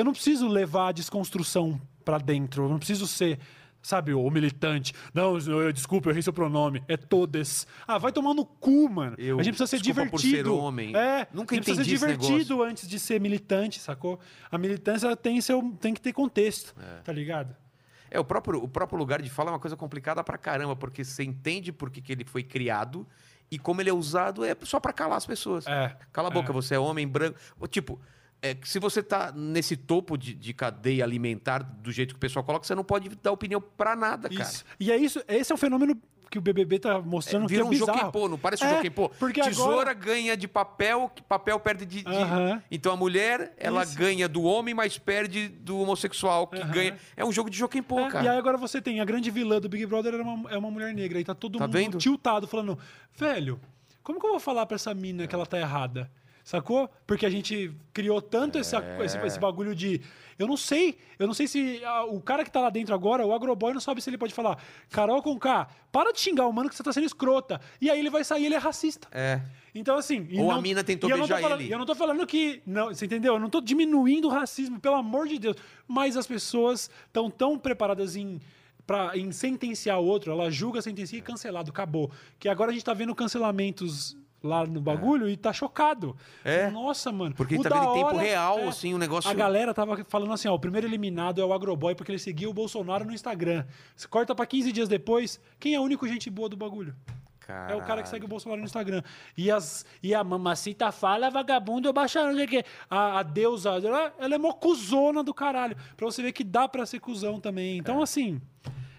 eu 0.00 0.04
não 0.04 0.12
preciso 0.12 0.46
levar 0.48 0.88
a 0.88 0.92
desconstrução 0.92 1.80
pra 2.04 2.18
dentro. 2.18 2.64
Eu 2.64 2.68
não 2.68 2.78
preciso 2.78 3.06
ser, 3.06 3.38
sabe, 3.82 4.14
o 4.14 4.30
militante. 4.30 4.92
Não, 5.12 5.36
eu, 5.38 5.72
desculpa, 5.72 6.08
eu 6.08 6.12
errei 6.12 6.22
seu 6.22 6.32
pronome. 6.32 6.82
É 6.88 6.96
todes. 6.96 7.66
Ah, 7.86 7.98
vai 7.98 8.12
tomar 8.12 8.32
no 8.34 8.44
cu, 8.44 8.88
mano. 8.88 9.16
Eu- 9.18 9.38
a 9.38 9.42
gente 9.42 9.54
precisa 9.56 9.66
ser 9.66 9.78
desculpa 9.82 10.10
por 10.10 10.20
divertido. 10.20 10.50
ser 10.50 10.56
homem. 10.56 10.96
É, 10.96 11.26
Nunca 11.32 11.54
a 11.54 11.56
gente 11.56 11.64
precisa 11.64 11.82
entendi 11.82 11.94
esse 11.94 12.04
ser 12.06 12.16
divertido 12.16 12.62
antes 12.62 12.88
de 12.88 12.98
ser 12.98 13.20
militante, 13.20 13.78
sacou? 13.80 14.18
A 14.50 14.56
militância 14.56 15.14
tem, 15.16 15.40
seu, 15.40 15.60
tem 15.80 15.92
que 15.94 16.00
ter 16.00 16.12
contexto, 16.12 16.74
tá 17.04 17.12
ligado? 17.12 17.54
É, 18.10 18.18
o 18.18 18.24
próprio, 18.24 18.62
o 18.62 18.68
próprio 18.68 18.98
lugar 18.98 19.20
de 19.20 19.28
fala 19.28 19.50
é 19.50 19.52
uma 19.52 19.58
coisa 19.58 19.76
complicada 19.76 20.24
pra 20.24 20.38
caramba, 20.38 20.74
porque 20.74 21.04
você 21.04 21.22
entende 21.24 21.70
por 21.72 21.90
que, 21.90 22.00
que 22.00 22.10
ele 22.12 22.24
foi 22.24 22.42
criado 22.42 23.06
e 23.50 23.58
como 23.58 23.82
ele 23.82 23.90
é 23.90 23.92
usado 23.92 24.44
é 24.44 24.56
só 24.62 24.80
pra 24.80 24.94
calar 24.94 25.18
as 25.18 25.26
pessoas. 25.26 25.66
É, 25.66 25.94
Cala 26.10 26.28
a 26.28 26.30
é. 26.30 26.34
boca, 26.34 26.50
você 26.52 26.74
é 26.74 26.78
homem 26.78 27.06
branco. 27.06 27.38
Tipo, 27.68 28.00
é, 28.40 28.54
que 28.54 28.68
se 28.68 28.78
você 28.78 29.02
tá 29.02 29.32
nesse 29.34 29.76
topo 29.76 30.16
de, 30.16 30.34
de 30.34 30.52
cadeia 30.54 31.04
alimentar 31.04 31.58
do 31.62 31.90
jeito 31.90 32.14
que 32.14 32.18
o 32.18 32.20
pessoal 32.20 32.44
coloca, 32.44 32.66
você 32.66 32.74
não 32.74 32.84
pode 32.84 33.08
dar 33.22 33.32
opinião 33.32 33.60
pra 33.60 33.96
nada, 33.96 34.28
cara. 34.28 34.42
Isso. 34.42 34.64
E 34.78 34.92
é 34.92 34.96
isso, 34.96 35.22
esse 35.28 35.50
é 35.50 35.54
um 35.54 35.58
fenômeno 35.58 35.96
que 36.30 36.36
o 36.38 36.42
BBB 36.42 36.78
tá 36.78 37.00
mostrando 37.00 37.46
que 37.48 37.54
é 37.54 37.56
Vira 37.56 37.64
um 37.66 37.70
bizarro. 37.70 37.98
joquepô, 38.00 38.28
não 38.28 38.38
parece 38.38 38.62
um 38.62 38.66
É, 38.66 38.74
joquepô? 38.76 39.08
porque 39.08 39.40
Tesoura 39.40 39.72
agora- 39.90 39.94
ganha 39.94 40.36
de 40.36 40.46
papel, 40.46 41.10
que 41.14 41.22
papel 41.22 41.58
perde 41.58 41.86
de... 41.86 42.02
de- 42.02 42.06
Aham. 42.16 42.62
Então 42.70 42.92
a 42.92 42.96
mulher, 42.96 43.54
ela 43.56 43.82
Isso. 43.82 43.96
ganha 43.96 44.28
do 44.28 44.42
homem, 44.42 44.74
mas 44.74 44.98
perde 44.98 45.48
do 45.48 45.80
homossexual, 45.80 46.46
que 46.46 46.60
Aham. 46.60 46.70
ganha... 46.70 46.96
É 47.16 47.24
um 47.24 47.32
jogo 47.32 47.48
de 47.48 47.56
joquepô, 47.56 48.00
É, 48.00 48.10
cara. 48.10 48.24
E 48.26 48.28
aí 48.28 48.36
agora 48.38 48.58
você 48.58 48.78
tem 48.82 49.00
a 49.00 49.06
grande 49.06 49.30
vilã 49.30 49.58
do 49.58 49.70
Big 49.70 49.86
Brother 49.86 50.12
era 50.12 50.22
uma, 50.22 50.50
é 50.50 50.58
uma 50.58 50.70
mulher 50.70 50.92
negra. 50.94 51.18
E 51.18 51.24
tá 51.24 51.34
todo 51.34 51.58
Tá 51.58 51.64
mundo 51.66 51.72
vendo? 51.72 51.96
tiltado, 51.96 52.46
falando, 52.46 52.78
velho, 53.16 53.58
como 54.02 54.20
que 54.20 54.26
eu 54.26 54.30
vou 54.32 54.40
falar 54.40 54.66
pra 54.66 54.74
essa 54.74 54.92
mina 54.92 55.26
que 55.26 55.34
ela 55.34 55.46
tá 55.46 55.58
errada? 55.58 56.10
Sacou? 56.48 56.88
Porque 57.06 57.26
a 57.26 57.28
gente 57.28 57.70
criou 57.92 58.22
tanto 58.22 58.58
esse, 58.58 58.74
É. 58.74 59.04
esse, 59.04 59.18
esse 59.18 59.38
bagulho 59.38 59.74
de. 59.74 60.00
Eu 60.38 60.46
não 60.46 60.56
sei. 60.56 60.96
Eu 61.18 61.26
não 61.26 61.34
sei 61.34 61.46
se 61.46 61.84
ah, 61.84 62.04
o 62.06 62.22
cara 62.22 62.42
que 62.42 62.50
tá 62.50 62.58
lá 62.58 62.70
dentro 62.70 62.94
agora, 62.94 63.26
o 63.26 63.34
agroboy, 63.34 63.74
não 63.74 63.80
sabe 63.82 64.00
se 64.00 64.08
ele 64.08 64.16
pode 64.16 64.32
falar. 64.32 64.58
Carol 64.88 65.22
com 65.22 65.38
K, 65.38 65.68
para 65.92 66.10
de 66.10 66.18
xingar 66.20 66.46
o 66.46 66.52
mano 66.54 66.70
que 66.70 66.74
você 66.74 66.82
tá 66.82 66.90
sendo 66.90 67.04
escrota. 67.04 67.60
E 67.82 67.90
aí 67.90 67.98
ele 67.98 68.08
vai 68.08 68.24
sair, 68.24 68.46
ele 68.46 68.54
é 68.54 68.58
racista. 68.58 69.06
É. 69.12 69.42
Então, 69.74 69.98
assim. 69.98 70.26
Ou 70.38 70.50
a 70.50 70.54
não- 70.54 70.62
mina 70.62 70.82
tentou 70.82 71.10
beijar 71.10 71.38
falando- 71.38 71.60
ele. 71.60 71.70
Eu 71.70 71.78
não 71.78 71.84
tô 71.84 71.94
falando 71.94 72.26
que. 72.26 72.62
Não, 72.64 72.86
você 72.94 73.04
entendeu? 73.04 73.34
Eu 73.34 73.40
não 73.40 73.50
tô 73.50 73.60
diminuindo 73.60 74.26
o 74.26 74.30
racismo, 74.30 74.80
pelo 74.80 74.94
amor 74.96 75.28
de 75.28 75.38
Deus. 75.38 75.56
Mas 75.86 76.16
as 76.16 76.26
pessoas 76.26 76.88
estão 77.08 77.30
tão 77.30 77.58
preparadas 77.58 78.16
em. 78.16 78.40
Pra, 78.86 79.14
em 79.18 79.30
sentenciar 79.32 80.00
o 80.00 80.06
outro, 80.06 80.32
ela 80.32 80.50
julga, 80.50 80.80
sentencia 80.80 81.18
e 81.18 81.20
cancelado, 81.20 81.70
acabou. 81.70 82.10
Que 82.38 82.48
agora 82.48 82.70
a 82.70 82.72
gente 82.72 82.86
tá 82.86 82.94
vendo 82.94 83.14
cancelamentos 83.14 84.16
lá 84.42 84.66
no 84.66 84.80
bagulho 84.80 85.28
e 85.28 85.36
tá 85.36 85.52
chocado. 85.52 86.16
É. 86.44 86.70
Nossa, 86.70 87.10
mano. 87.10 87.34
Porque 87.34 87.56
O 87.56 87.62
tá 87.62 87.68
vendo 87.68 87.90
em 87.90 87.94
tempo 87.94 88.16
real, 88.16 88.58
é- 88.60 88.68
assim, 88.68 88.94
o 88.94 88.98
negócio. 88.98 89.30
A 89.30 89.34
galera 89.34 89.74
tava 89.74 90.04
falando 90.04 90.32
assim, 90.32 90.48
ó, 90.48 90.54
o 90.54 90.58
primeiro 90.58 90.86
eliminado 90.86 91.40
é 91.40 91.44
o 91.44 91.52
Agroboy 91.52 91.94
porque 91.94 92.12
ele 92.12 92.18
seguiu 92.18 92.50
o 92.50 92.54
Bolsonaro 92.54 93.04
no 93.04 93.12
Instagram. 93.12 93.64
Você 93.96 94.06
corta 94.06 94.34
pra 94.34 94.46
15 94.46 94.70
dias 94.72 94.88
depois, 94.88 95.40
quem 95.58 95.74
é 95.74 95.80
o 95.80 95.82
único 95.82 96.06
gente 96.06 96.30
boa 96.30 96.48
do 96.48 96.56
bagulho? 96.56 96.94
É 97.66 97.74
o 97.74 97.80
cara 97.80 98.02
que 98.02 98.10
segue 98.10 98.26
o 98.26 98.28
Bolsonaro 98.28 98.60
no 98.60 98.66
Instagram. 98.66 99.02
E, 99.34 99.50
as, 99.50 99.82
e 100.02 100.14
a 100.14 100.22
mamacita 100.22 100.92
fala, 100.92 101.30
vagabundo, 101.30 101.88
eu 101.88 101.94
baixaram, 101.94 102.34
não 102.34 102.46
sei. 102.46 102.62
A, 102.90 103.20
a 103.20 103.22
deusa, 103.22 103.70
ela, 103.70 104.12
ela 104.18 104.34
é 104.34 104.38
mó 104.38 104.52
cuzona 104.52 105.24
do 105.24 105.32
caralho. 105.32 105.74
Pra 105.96 106.04
você 106.04 106.20
ver 106.22 106.32
que 106.32 106.44
dá 106.44 106.68
pra 106.68 106.84
ser 106.84 107.00
cuzão 107.00 107.40
também. 107.40 107.78
Então, 107.78 108.02
assim, 108.02 108.38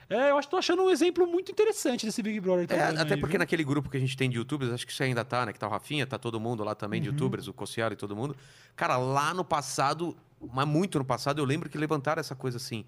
é, 0.10 0.32
eu 0.32 0.38
acho, 0.38 0.50
tô 0.50 0.58
achando 0.58 0.84
um 0.84 0.90
exemplo 0.90 1.28
muito 1.28 1.52
interessante 1.52 2.06
desse 2.06 2.22
Big 2.24 2.40
Brother. 2.40 2.64
É, 2.64 2.68
trabalhando 2.68 3.00
até 3.02 3.14
aí, 3.14 3.20
porque 3.20 3.34
viu? 3.34 3.40
naquele 3.40 3.64
grupo 3.64 3.90
que 3.90 3.98
a 3.98 4.00
gente 4.00 4.18
tem 4.18 4.30
de 4.30 4.38
youtubers, 4.38 4.72
acho 4.72 4.86
que 4.88 4.94
você 4.94 5.04
ainda 5.04 5.24
tá, 5.24 5.46
né? 5.46 5.54
Que 5.54 5.60
tá 5.60 5.68
o 5.68 5.70
Rafinha, 5.70 6.06
tá 6.08 6.18
todo 6.18 6.40
mundo 6.40 6.64
lá 6.64 6.74
também 6.76 7.02
de 7.02 7.10
Uhum. 7.10 7.14
youtubers, 7.14 7.48
o 7.48 7.54
Cossiaro 7.54 7.94
e 7.94 7.98
todo 7.98 8.16
mundo. 8.16 8.36
Cara, 8.76 8.98
lá 8.98 9.34
no 9.34 9.46
passado, 9.46 10.18
mas 10.52 10.68
muito 10.68 10.98
no 10.98 11.06
passado, 11.06 11.40
eu 11.40 11.46
lembro 11.46 11.70
que 11.70 11.78
levantaram 11.78 12.20
essa 12.20 12.36
coisa 12.36 12.58
assim. 12.58 12.86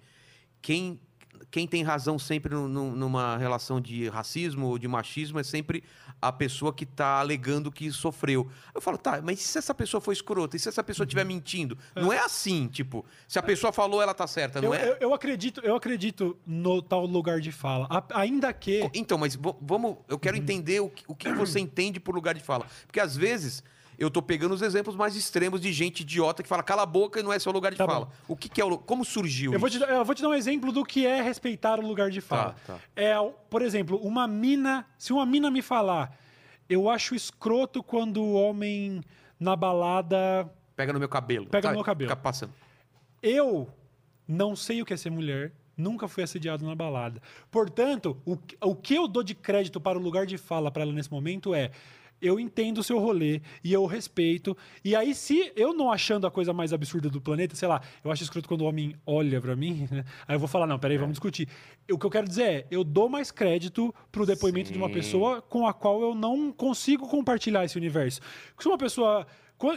Quem, 0.60 1.00
quem 1.50 1.66
tem 1.66 1.82
razão 1.82 2.18
sempre 2.18 2.54
nu- 2.54 2.66
nu- 2.68 2.96
numa 2.96 3.36
relação 3.36 3.80
de 3.80 4.08
racismo 4.08 4.66
ou 4.68 4.78
de 4.78 4.88
machismo 4.88 5.38
é 5.38 5.42
sempre 5.42 5.82
a 6.20 6.30
pessoa 6.32 6.72
que 6.72 6.86
tá 6.86 7.18
alegando 7.20 7.70
que 7.70 7.90
sofreu. 7.90 8.48
Eu 8.74 8.80
falo, 8.80 8.96
tá, 8.96 9.20
mas 9.22 9.40
e 9.40 9.42
se 9.42 9.58
essa 9.58 9.74
pessoa 9.74 10.00
for 10.00 10.12
escrota? 10.12 10.56
E 10.56 10.58
se 10.60 10.68
essa 10.68 10.82
pessoa 10.82 11.04
Uhum. 11.04 11.08
estiver 11.08 11.24
mentindo? 11.24 11.76
Não 11.94 12.12
é 12.12 12.18
assim, 12.20 12.68
tipo, 12.68 13.04
se 13.28 13.38
a 13.38 13.42
pessoa 13.42 13.72
falou, 13.72 14.00
ela 14.00 14.14
tá 14.14 14.26
certa, 14.26 14.60
não 14.60 14.68
Eu, 14.68 14.74
é? 14.74 14.88
eu, 14.90 14.96
eu 15.00 15.14
acredito, 15.14 15.60
eu 15.62 15.74
acredito 15.76 16.38
no 16.46 16.80
tal 16.80 17.04
lugar 17.06 17.40
de 17.40 17.50
fala. 17.52 17.86
A- 17.90 18.20
ainda 18.20 18.52
que. 18.52 18.88
Então, 18.94 19.18
mas 19.18 19.36
vamos. 19.60 19.96
Eu 20.08 20.18
quero 20.18 20.36
Uhum. 20.36 20.42
entender 20.42 20.80
o 20.80 20.88
que, 20.88 21.04
o 21.06 21.14
que 21.14 21.32
você 21.32 21.58
entende 21.60 21.98
por 22.00 22.14
lugar 22.14 22.34
de 22.34 22.40
fala. 22.42 22.66
Porque 22.86 23.00
às 23.00 23.16
vezes 23.16 23.62
eu 23.98 24.10
tô 24.10 24.20
pegando 24.22 24.52
os 24.54 24.62
exemplos 24.62 24.96
mais 24.96 25.14
extremos 25.16 25.60
de 25.60 25.72
gente 25.72 26.00
idiota 26.00 26.42
que 26.42 26.48
fala 26.48 26.62
cala 26.62 26.82
a 26.82 26.86
boca 26.86 27.20
e 27.20 27.22
não 27.22 27.32
é 27.32 27.38
seu 27.38 27.52
lugar 27.52 27.70
de 27.72 27.78
Tá 27.78 27.86
bom. 27.86 27.92
fala. 27.92 28.08
O 28.26 28.36
que, 28.36 28.48
que 28.48 28.60
é 28.60 28.64
o. 28.64 28.76
Como 28.78 29.04
surgiu 29.04 29.52
Eu 29.52 29.58
vou, 29.60 29.68
te, 29.68 29.76
isso? 29.76 29.86
dar- 29.86 29.92
eu 29.92 30.04
vou 30.04 30.14
te 30.14 30.22
dar 30.22 30.28
um 30.28 30.34
exemplo 30.34 30.72
do 30.72 30.84
que 30.84 31.06
é 31.06 31.20
respeitar 31.22 31.78
o 31.78 31.86
lugar 31.86 32.10
de 32.10 32.20
fala. 32.20 32.54
Tá, 32.66 32.74
tá. 32.74 32.78
É, 32.96 33.14
por 33.50 33.62
exemplo, 33.62 33.96
uma 33.98 34.26
mina. 34.26 34.86
Se 34.98 35.12
uma 35.12 35.24
mina 35.26 35.50
me 35.50 35.62
falar, 35.62 36.16
eu 36.68 36.88
acho 36.88 37.14
escroto 37.14 37.82
quando 37.82 38.22
o 38.22 38.34
homem 38.34 39.02
na 39.38 39.54
balada. 39.54 40.50
Pega 40.74 40.92
no 40.92 40.98
meu 40.98 41.08
cabelo. 41.08 41.46
Pega 41.46 41.68
no 41.68 41.70
sabe? 41.70 41.76
meu 41.76 41.84
cabelo. 41.84 42.10
Fica 42.10 42.20
passando. 42.20 42.52
Eu 43.22 43.68
não 44.26 44.56
sei 44.56 44.82
o 44.82 44.84
que 44.84 44.94
é 44.94 44.96
ser 44.96 45.10
mulher. 45.10 45.52
Nunca 45.76 46.06
fui 46.06 46.22
assediado 46.22 46.64
na 46.66 46.74
balada. 46.74 47.20
Portanto, 47.50 48.16
o, 48.26 48.36
o 48.60 48.74
que 48.74 48.94
eu 48.94 49.08
dou 49.08 49.22
de 49.22 49.34
crédito 49.34 49.80
para 49.80 49.98
o 49.98 50.02
lugar 50.02 50.26
de 50.26 50.36
fala 50.36 50.70
para 50.70 50.82
ela 50.82 50.92
nesse 50.92 51.10
momento 51.10 51.54
é. 51.54 51.70
Eu 52.22 52.38
entendo 52.38 52.78
o 52.78 52.82
seu 52.84 52.98
rolê 53.00 53.42
e 53.64 53.72
eu 53.72 53.84
respeito. 53.84 54.56
E 54.84 54.94
aí, 54.94 55.14
se 55.14 55.52
eu 55.56 55.74
não 55.74 55.90
achando 55.90 56.26
a 56.26 56.30
coisa 56.30 56.52
mais 56.52 56.72
absurda 56.72 57.10
do 57.10 57.20
planeta, 57.20 57.56
sei 57.56 57.66
lá, 57.66 57.82
eu 58.04 58.12
acho 58.12 58.22
escroto 58.22 58.48
quando 58.48 58.60
o 58.60 58.64
homem 58.64 58.94
olha 59.04 59.40
pra 59.40 59.56
mim, 59.56 59.88
né? 59.90 60.04
Aí 60.28 60.36
eu 60.36 60.38
vou 60.38 60.48
falar, 60.48 60.66
não, 60.66 60.78
peraí, 60.78 60.96
vamos 60.96 61.14
discutir. 61.14 61.48
O 61.90 61.98
que 61.98 62.06
eu 62.06 62.10
quero 62.10 62.28
dizer 62.28 62.44
é, 62.44 62.66
eu 62.70 62.84
dou 62.84 63.08
mais 63.08 63.32
crédito 63.32 63.92
pro 64.12 64.24
depoimento 64.24 64.72
de 64.72 64.78
uma 64.78 64.86
Sim. 64.86 64.94
pessoa 64.94 65.42
com 65.42 65.66
a 65.66 65.74
qual 65.74 66.00
eu 66.00 66.14
não 66.14 66.52
consigo 66.52 67.08
compartilhar 67.08 67.64
esse 67.64 67.76
universo. 67.76 68.20
Se 68.58 68.68
uma 68.68 68.78
pessoa. 68.78 69.26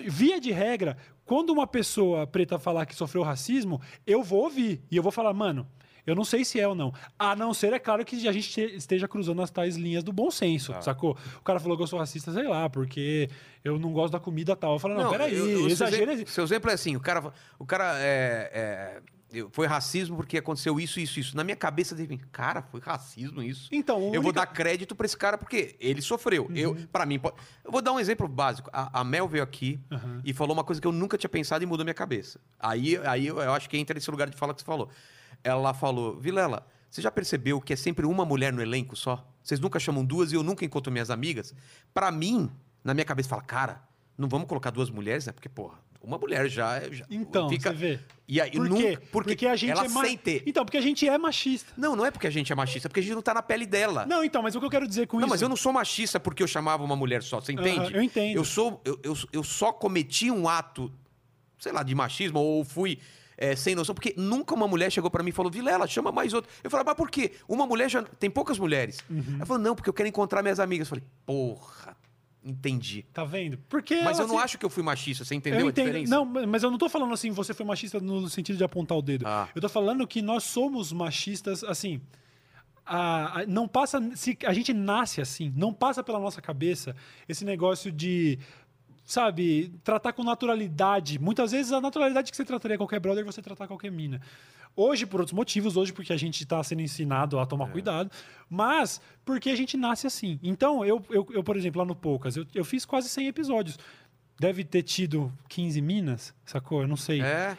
Via 0.08 0.40
de 0.42 0.52
regra, 0.52 0.98
quando 1.26 1.52
uma 1.52 1.68
pessoa 1.68 2.26
preta 2.26 2.58
falar 2.58 2.88
que 2.88 2.96
sofreu 2.96 3.22
racismo, 3.22 3.80
eu 4.06 4.24
vou 4.24 4.44
ouvir. 4.44 4.82
E 4.90 4.98
eu 4.98 5.04
vou 5.04 5.12
falar, 5.12 5.32
mano, 5.32 5.68
eu 6.06 6.16
não 6.16 6.24
sei 6.26 6.44
se 6.46 6.60
é 6.60 6.68
ou 6.68 6.76
não. 6.76 6.94
A 7.18 7.36
não 7.36 7.54
ser, 7.54 7.74
é 7.74 7.80
claro, 7.80 8.04
que 8.06 8.28
a 8.28 8.32
gente 8.32 8.50
te- 8.50 8.76
esteja 8.76 9.08
cruzando 9.08 9.42
as 9.42 9.50
tais 9.52 9.76
linhas 9.76 10.04
do 10.04 10.12
bom 10.14 10.30
senso, 10.32 10.74
sacou? 10.82 11.18
O 11.40 11.42
cara 11.44 11.60
falou 11.60 11.76
que 11.78 11.84
eu 11.84 11.88
sou 11.88 12.00
racista, 12.00 12.32
sei 12.32 12.48
lá, 12.48 12.70
porque 12.70 13.30
eu 13.64 13.80
não 13.80 13.92
gosto 13.94 14.14
da 14.14 14.20
comida 14.20 14.56
tal. 14.56 14.74
Eu 14.74 14.80
falo, 14.80 14.96
não, 14.96 15.10
peraí, 15.10 15.36
eu- 15.36 15.48
eu- 15.50 15.58
seu 15.62 15.68
exagero. 15.70 16.12
exemplo- 16.12 16.32
Seu 16.32 16.44
exemplo 16.44 16.70
é 16.70 16.74
assim: 16.74 16.96
o 16.96 17.00
cara, 17.00 17.34
o 17.60 17.66
cara 17.66 17.94
é, 17.98 19.02
é, 19.34 19.44
foi 19.52 19.68
racismo 19.68 20.16
porque 20.16 20.38
aconteceu 20.38 20.80
isso, 20.80 20.98
isso, 21.00 21.20
isso. 21.20 21.36
Na 21.36 21.44
minha 21.44 21.58
cabeça, 21.58 21.94
repente, 21.96 22.24
cara, 22.32 22.62
foi 22.62 22.80
racismo 22.80 23.42
isso. 23.42 23.68
Então, 23.72 23.98
a 23.98 24.00
Eu 24.00 24.22
vou 24.22 24.32
única- 24.32 24.34
dar 24.42 24.46
crédito 24.48 24.96
pra 24.96 25.06
esse 25.06 25.18
cara 25.18 25.38
porque 25.38 25.76
ele 25.80 26.02
sofreu. 26.02 26.50
Eu, 26.56 26.76
para 26.92 27.06
mim, 27.06 27.20
eu 27.64 27.72
vou 27.72 27.82
dar 27.82 27.92
um 27.92 28.00
exemplo 28.00 28.28
básico. 28.28 28.70
A, 28.72 29.02
a 29.02 29.04
Mel 29.04 29.28
veio 29.28 29.44
aqui 29.44 29.80
Uhum. 29.92 30.22
e 30.24 30.34
falou 30.34 30.54
uma 30.54 30.64
coisa 30.64 30.80
que 30.80 30.88
eu 30.88 30.92
nunca 30.94 31.18
tinha 31.18 31.30
pensado 31.30 31.64
e 31.64 31.68
mudou 31.68 31.84
minha 31.84 31.94
cabeça. 31.94 32.40
Aí, 32.60 32.98
aí 33.06 33.28
eu, 33.28 33.40
eu 33.42 33.52
acho 33.54 33.70
que 33.70 33.78
entra 33.78 33.94
nesse 33.94 34.10
lugar 34.10 34.30
de 34.30 34.38
fala 34.38 34.54
que 34.54 34.62
você 34.62 34.66
falou. 34.66 34.90
Ela 35.46 35.76
falou, 35.76 36.18
Vilela, 36.20 36.66
você 36.90 37.02
já 37.04 37.12
percebeu 37.12 37.62
que 37.62 37.72
é 37.72 37.76
sempre 37.76 38.04
uma 38.06 38.26
mulher 38.26 38.52
no 38.52 38.62
elenco 38.62 38.96
só? 38.96 39.24
Vocês 39.44 39.60
nunca 39.60 39.80
chamam 39.80 40.04
duas 40.04 40.32
e 40.32 40.36
eu 40.36 40.42
nunca 40.42 40.66
encontro 40.66 40.92
minhas 40.92 41.12
amigas? 41.12 41.54
Pra 41.94 42.12
mim, 42.12 42.50
na 42.84 42.96
minha 42.96 43.06
cabeça, 43.06 43.30
fala, 43.30 43.44
cara, 43.44 43.84
não 44.18 44.28
vamos 44.28 44.48
colocar 44.48 44.72
duas 44.72 44.90
mulheres, 44.90 45.28
né? 45.28 45.32
Porque, 45.32 45.48
porra, 45.48 45.78
uma 46.02 46.18
mulher 46.18 46.50
já, 46.50 46.80
já 46.92 47.06
Então, 47.12 47.48
fica... 47.48 47.70
você 47.70 47.76
vê. 47.76 48.00
E 48.28 48.42
aí, 48.42 48.50
Por 48.50 48.68
nunca, 48.68 48.82
quê? 48.82 48.98
Porque, 49.12 49.46
a 49.46 49.56
gente 49.56 49.70
ela 49.72 49.86
é 49.86 49.88
ma- 49.88 50.04
sem 50.04 50.18
ter. 50.18 50.42
Então, 50.48 50.66
porque 50.66 50.78
a 50.78 50.82
gente 50.82 51.08
é 51.08 51.16
machista. 51.16 51.72
Não, 51.78 51.96
não 51.96 52.04
é 52.04 52.10
porque 52.10 52.26
a 52.26 52.30
gente 52.32 52.52
é 52.52 52.56
machista, 52.56 52.88
é 52.88 52.90
porque 52.90 53.02
a 53.02 53.04
gente 53.04 53.14
não 53.14 53.22
tá 53.22 53.36
na 53.36 53.44
pele 53.44 53.68
dela. 53.68 54.04
Não, 54.08 54.24
então, 54.24 54.42
mas 54.42 54.56
o 54.56 54.60
que 54.60 54.66
eu 54.66 54.70
quero 54.72 54.88
dizer 54.88 55.06
com 55.06 55.18
Não, 55.18 55.28
isso. 55.28 55.30
mas 55.30 55.42
eu 55.44 55.50
não 55.50 55.56
sou 55.56 55.72
machista 55.72 56.20
porque 56.20 56.42
eu 56.42 56.48
chamava 56.48 56.84
uma 56.84 56.96
mulher 56.96 57.22
só, 57.22 57.40
você 57.40 57.54
entende? 57.54 57.80
Aham, 57.82 57.92
eu 57.92 58.02
entendo. 58.02 58.36
Eu, 58.36 58.44
sou, 58.44 58.82
eu, 58.84 59.00
eu, 59.04 59.16
eu 59.32 59.44
só 59.44 59.72
cometi 59.72 60.32
um 60.32 60.50
ato, 60.50 60.92
sei 61.60 61.72
lá, 61.72 61.84
de 61.84 61.94
machismo, 61.94 62.40
ou 62.40 62.64
fui 62.66 62.98
é, 63.38 63.56
sem 63.56 63.76
noção, 63.76 63.94
porque 63.96 64.14
nunca 64.18 64.54
uma 64.56 64.68
mulher 64.68 64.92
chegou 64.92 65.10
pra 65.12 65.22
mim 65.24 65.30
e 65.30 65.34
falou, 65.34 65.52
Vilela, 65.52 65.88
chama 65.88 66.12
mais 66.12 66.34
outra. 66.34 66.50
Eu 66.64 66.70
falei, 66.70 66.86
mas 66.86 66.96
por 66.96 67.10
quê? 67.10 67.34
Uma 67.48 67.66
mulher 67.66 67.90
já. 67.90 68.02
Tem 68.04 68.30
poucas 68.30 68.58
mulheres. 68.60 69.00
Uhum. 69.10 69.36
Ela 69.38 69.46
falou, 69.46 69.62
não, 69.62 69.76
porque 69.76 69.90
eu 69.90 69.94
quero 69.94 70.08
encontrar 70.10 70.42
minhas 70.42 70.60
amigas. 70.60 70.88
Eu 70.88 70.90
falei, 70.90 71.04
porra, 71.26 71.96
entendi. 72.44 73.04
Tá 73.14 73.24
vendo? 73.24 73.58
Porque. 73.70 74.02
Mas 74.02 74.20
eu 74.20 74.28
não 74.28 74.36
assim, 74.36 74.44
acho 74.44 74.58
que 74.58 74.66
eu 74.66 74.70
fui 74.70 74.84
machista, 74.84 75.26
você 75.26 75.36
entendeu 75.36 75.62
eu 75.62 75.68
a 75.68 75.72
diferença? 75.72 76.10
Não, 76.10 76.24
mas 76.26 76.64
eu 76.64 76.70
não 76.72 76.78
tô 76.78 76.88
falando 76.88 77.14
assim, 77.14 77.32
você 77.32 77.54
foi 77.54 77.66
machista 77.66 78.00
no 78.00 78.30
sentido 78.30 78.58
de 78.58 78.64
apontar 78.64 78.98
o 78.98 79.02
dedo. 79.02 79.26
Ah. 79.28 79.50
Eu 79.56 79.62
tô 79.62 79.68
falando 79.70 80.06
que 80.08 80.22
nós 80.22 80.44
somos 80.44 80.92
machistas, 80.94 81.64
assim. 81.64 82.00
a- 82.88 83.42
a- 83.42 83.46
não 83.48 83.68
passa. 83.68 84.00
Se 84.16 84.38
a 84.46 84.54
gente 84.54 84.72
nasce 84.74 85.20
assim, 85.20 85.52
não 85.56 85.74
passa 85.74 86.04
pela 86.04 86.20
nossa 86.20 86.40
cabeça 86.42 86.96
esse 87.28 87.44
negócio 87.44 87.92
de. 87.92 88.38
Sabe, 89.06 89.72
tratar 89.84 90.14
com 90.14 90.24
naturalidade. 90.24 91.20
Muitas 91.20 91.52
vezes 91.52 91.72
a 91.72 91.80
naturalidade 91.80 92.32
que 92.32 92.36
você 92.38 92.44
trataria 92.44 92.76
qualquer 92.78 93.00
brother, 93.00 93.24
você 93.24 93.42
tratar 93.42 93.68
qualquer 93.68 93.92
mina. 93.92 94.20
Hoje, 94.76 95.06
por 95.06 95.22
outros 95.22 95.34
motivos, 95.34 95.78
hoje 95.78 95.94
porque 95.94 96.12
a 96.12 96.18
gente 96.18 96.42
está 96.44 96.62
sendo 96.64 96.82
ensinado 96.82 97.40
a 97.40 97.44
É. 97.44 97.46
tomar 97.46 97.70
cuidado, 97.70 98.12
mas 98.50 99.00
porque 99.24 99.50
a 99.50 99.56
gente 99.56 99.78
nasce 99.78 100.06
assim. 100.08 100.40
Então, 100.44 100.84
eu, 100.84 101.02
eu, 101.10 101.26
eu, 101.32 101.44
por 101.44 101.56
exemplo, 101.56 101.80
lá 101.80 101.86
no 101.86 101.96
Poucas, 101.96 102.36
eu, 102.36 102.46
eu 102.54 102.66
fiz 102.66 102.84
quase 102.84 103.08
100 103.08 103.28
episódios. 103.28 103.78
Deve 104.38 104.66
ter 104.66 104.82
tido 104.84 105.32
15 105.48 105.80
minas, 105.82 106.34
sacou? 106.46 106.82
Eu 106.82 106.88
não 106.90 106.98
sei. 106.98 107.22
É. 107.22 107.56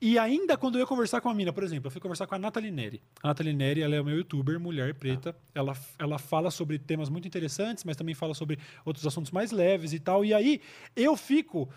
E 0.00 0.18
ainda 0.18 0.56
quando 0.56 0.76
eu 0.76 0.80
ia 0.80 0.86
conversar 0.86 1.20
com 1.20 1.28
a 1.28 1.34
mina, 1.34 1.52
por 1.52 1.62
exemplo, 1.62 1.88
eu 1.88 1.90
fui 1.90 2.00
conversar 2.00 2.26
com 2.26 2.34
a 2.34 2.38
Nathalie 2.38 2.70
Neri. 2.70 3.02
A 3.22 3.28
Nathalie 3.28 3.52
Neri, 3.52 3.82
ela 3.82 3.94
é 3.94 4.00
uma 4.00 4.10
youtuber, 4.10 4.58
mulher 4.58 4.94
preta. 4.94 5.36
Ela, 5.54 5.76
ela 5.98 6.18
fala 6.18 6.50
sobre 6.50 6.78
temas 6.78 7.10
muito 7.10 7.28
interessantes, 7.28 7.84
mas 7.84 7.96
também 7.96 8.14
fala 8.14 8.32
sobre 8.32 8.58
outros 8.84 9.06
assuntos 9.06 9.30
mais 9.30 9.50
leves 9.50 9.92
e 9.92 10.00
tal. 10.00 10.24
E 10.24 10.32
aí 10.32 10.62
eu 10.96 11.16
fico 11.16 11.68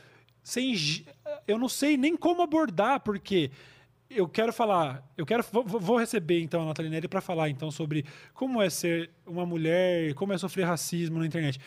sem. 0.42 0.74
Eu 1.46 1.58
não 1.58 1.68
sei 1.68 1.98
nem 1.98 2.16
como 2.16 2.42
abordar, 2.42 3.02
porque 3.02 3.52
eu 4.10 4.28
quero 4.28 4.54
falar. 4.54 5.06
Eu 5.18 5.26
quero. 5.26 5.44
Vou, 5.52 5.98
receber 5.98 6.42
então 6.42 6.62
a 6.62 6.66
Nathalie 6.66 6.92
Neri 6.92 7.10
para 7.10 7.20
falar 7.20 7.50
então 7.50 7.70
sobre 7.72 8.06
como 8.34 8.62
é 8.62 8.70
ser 8.70 9.10
uma 9.26 9.46
mulher, 9.46 10.14
como 10.14 10.32
é 10.32 10.38
sofrer 10.38 10.66
racismo 10.66 11.20
na 11.20 11.26
internet. 11.26 11.60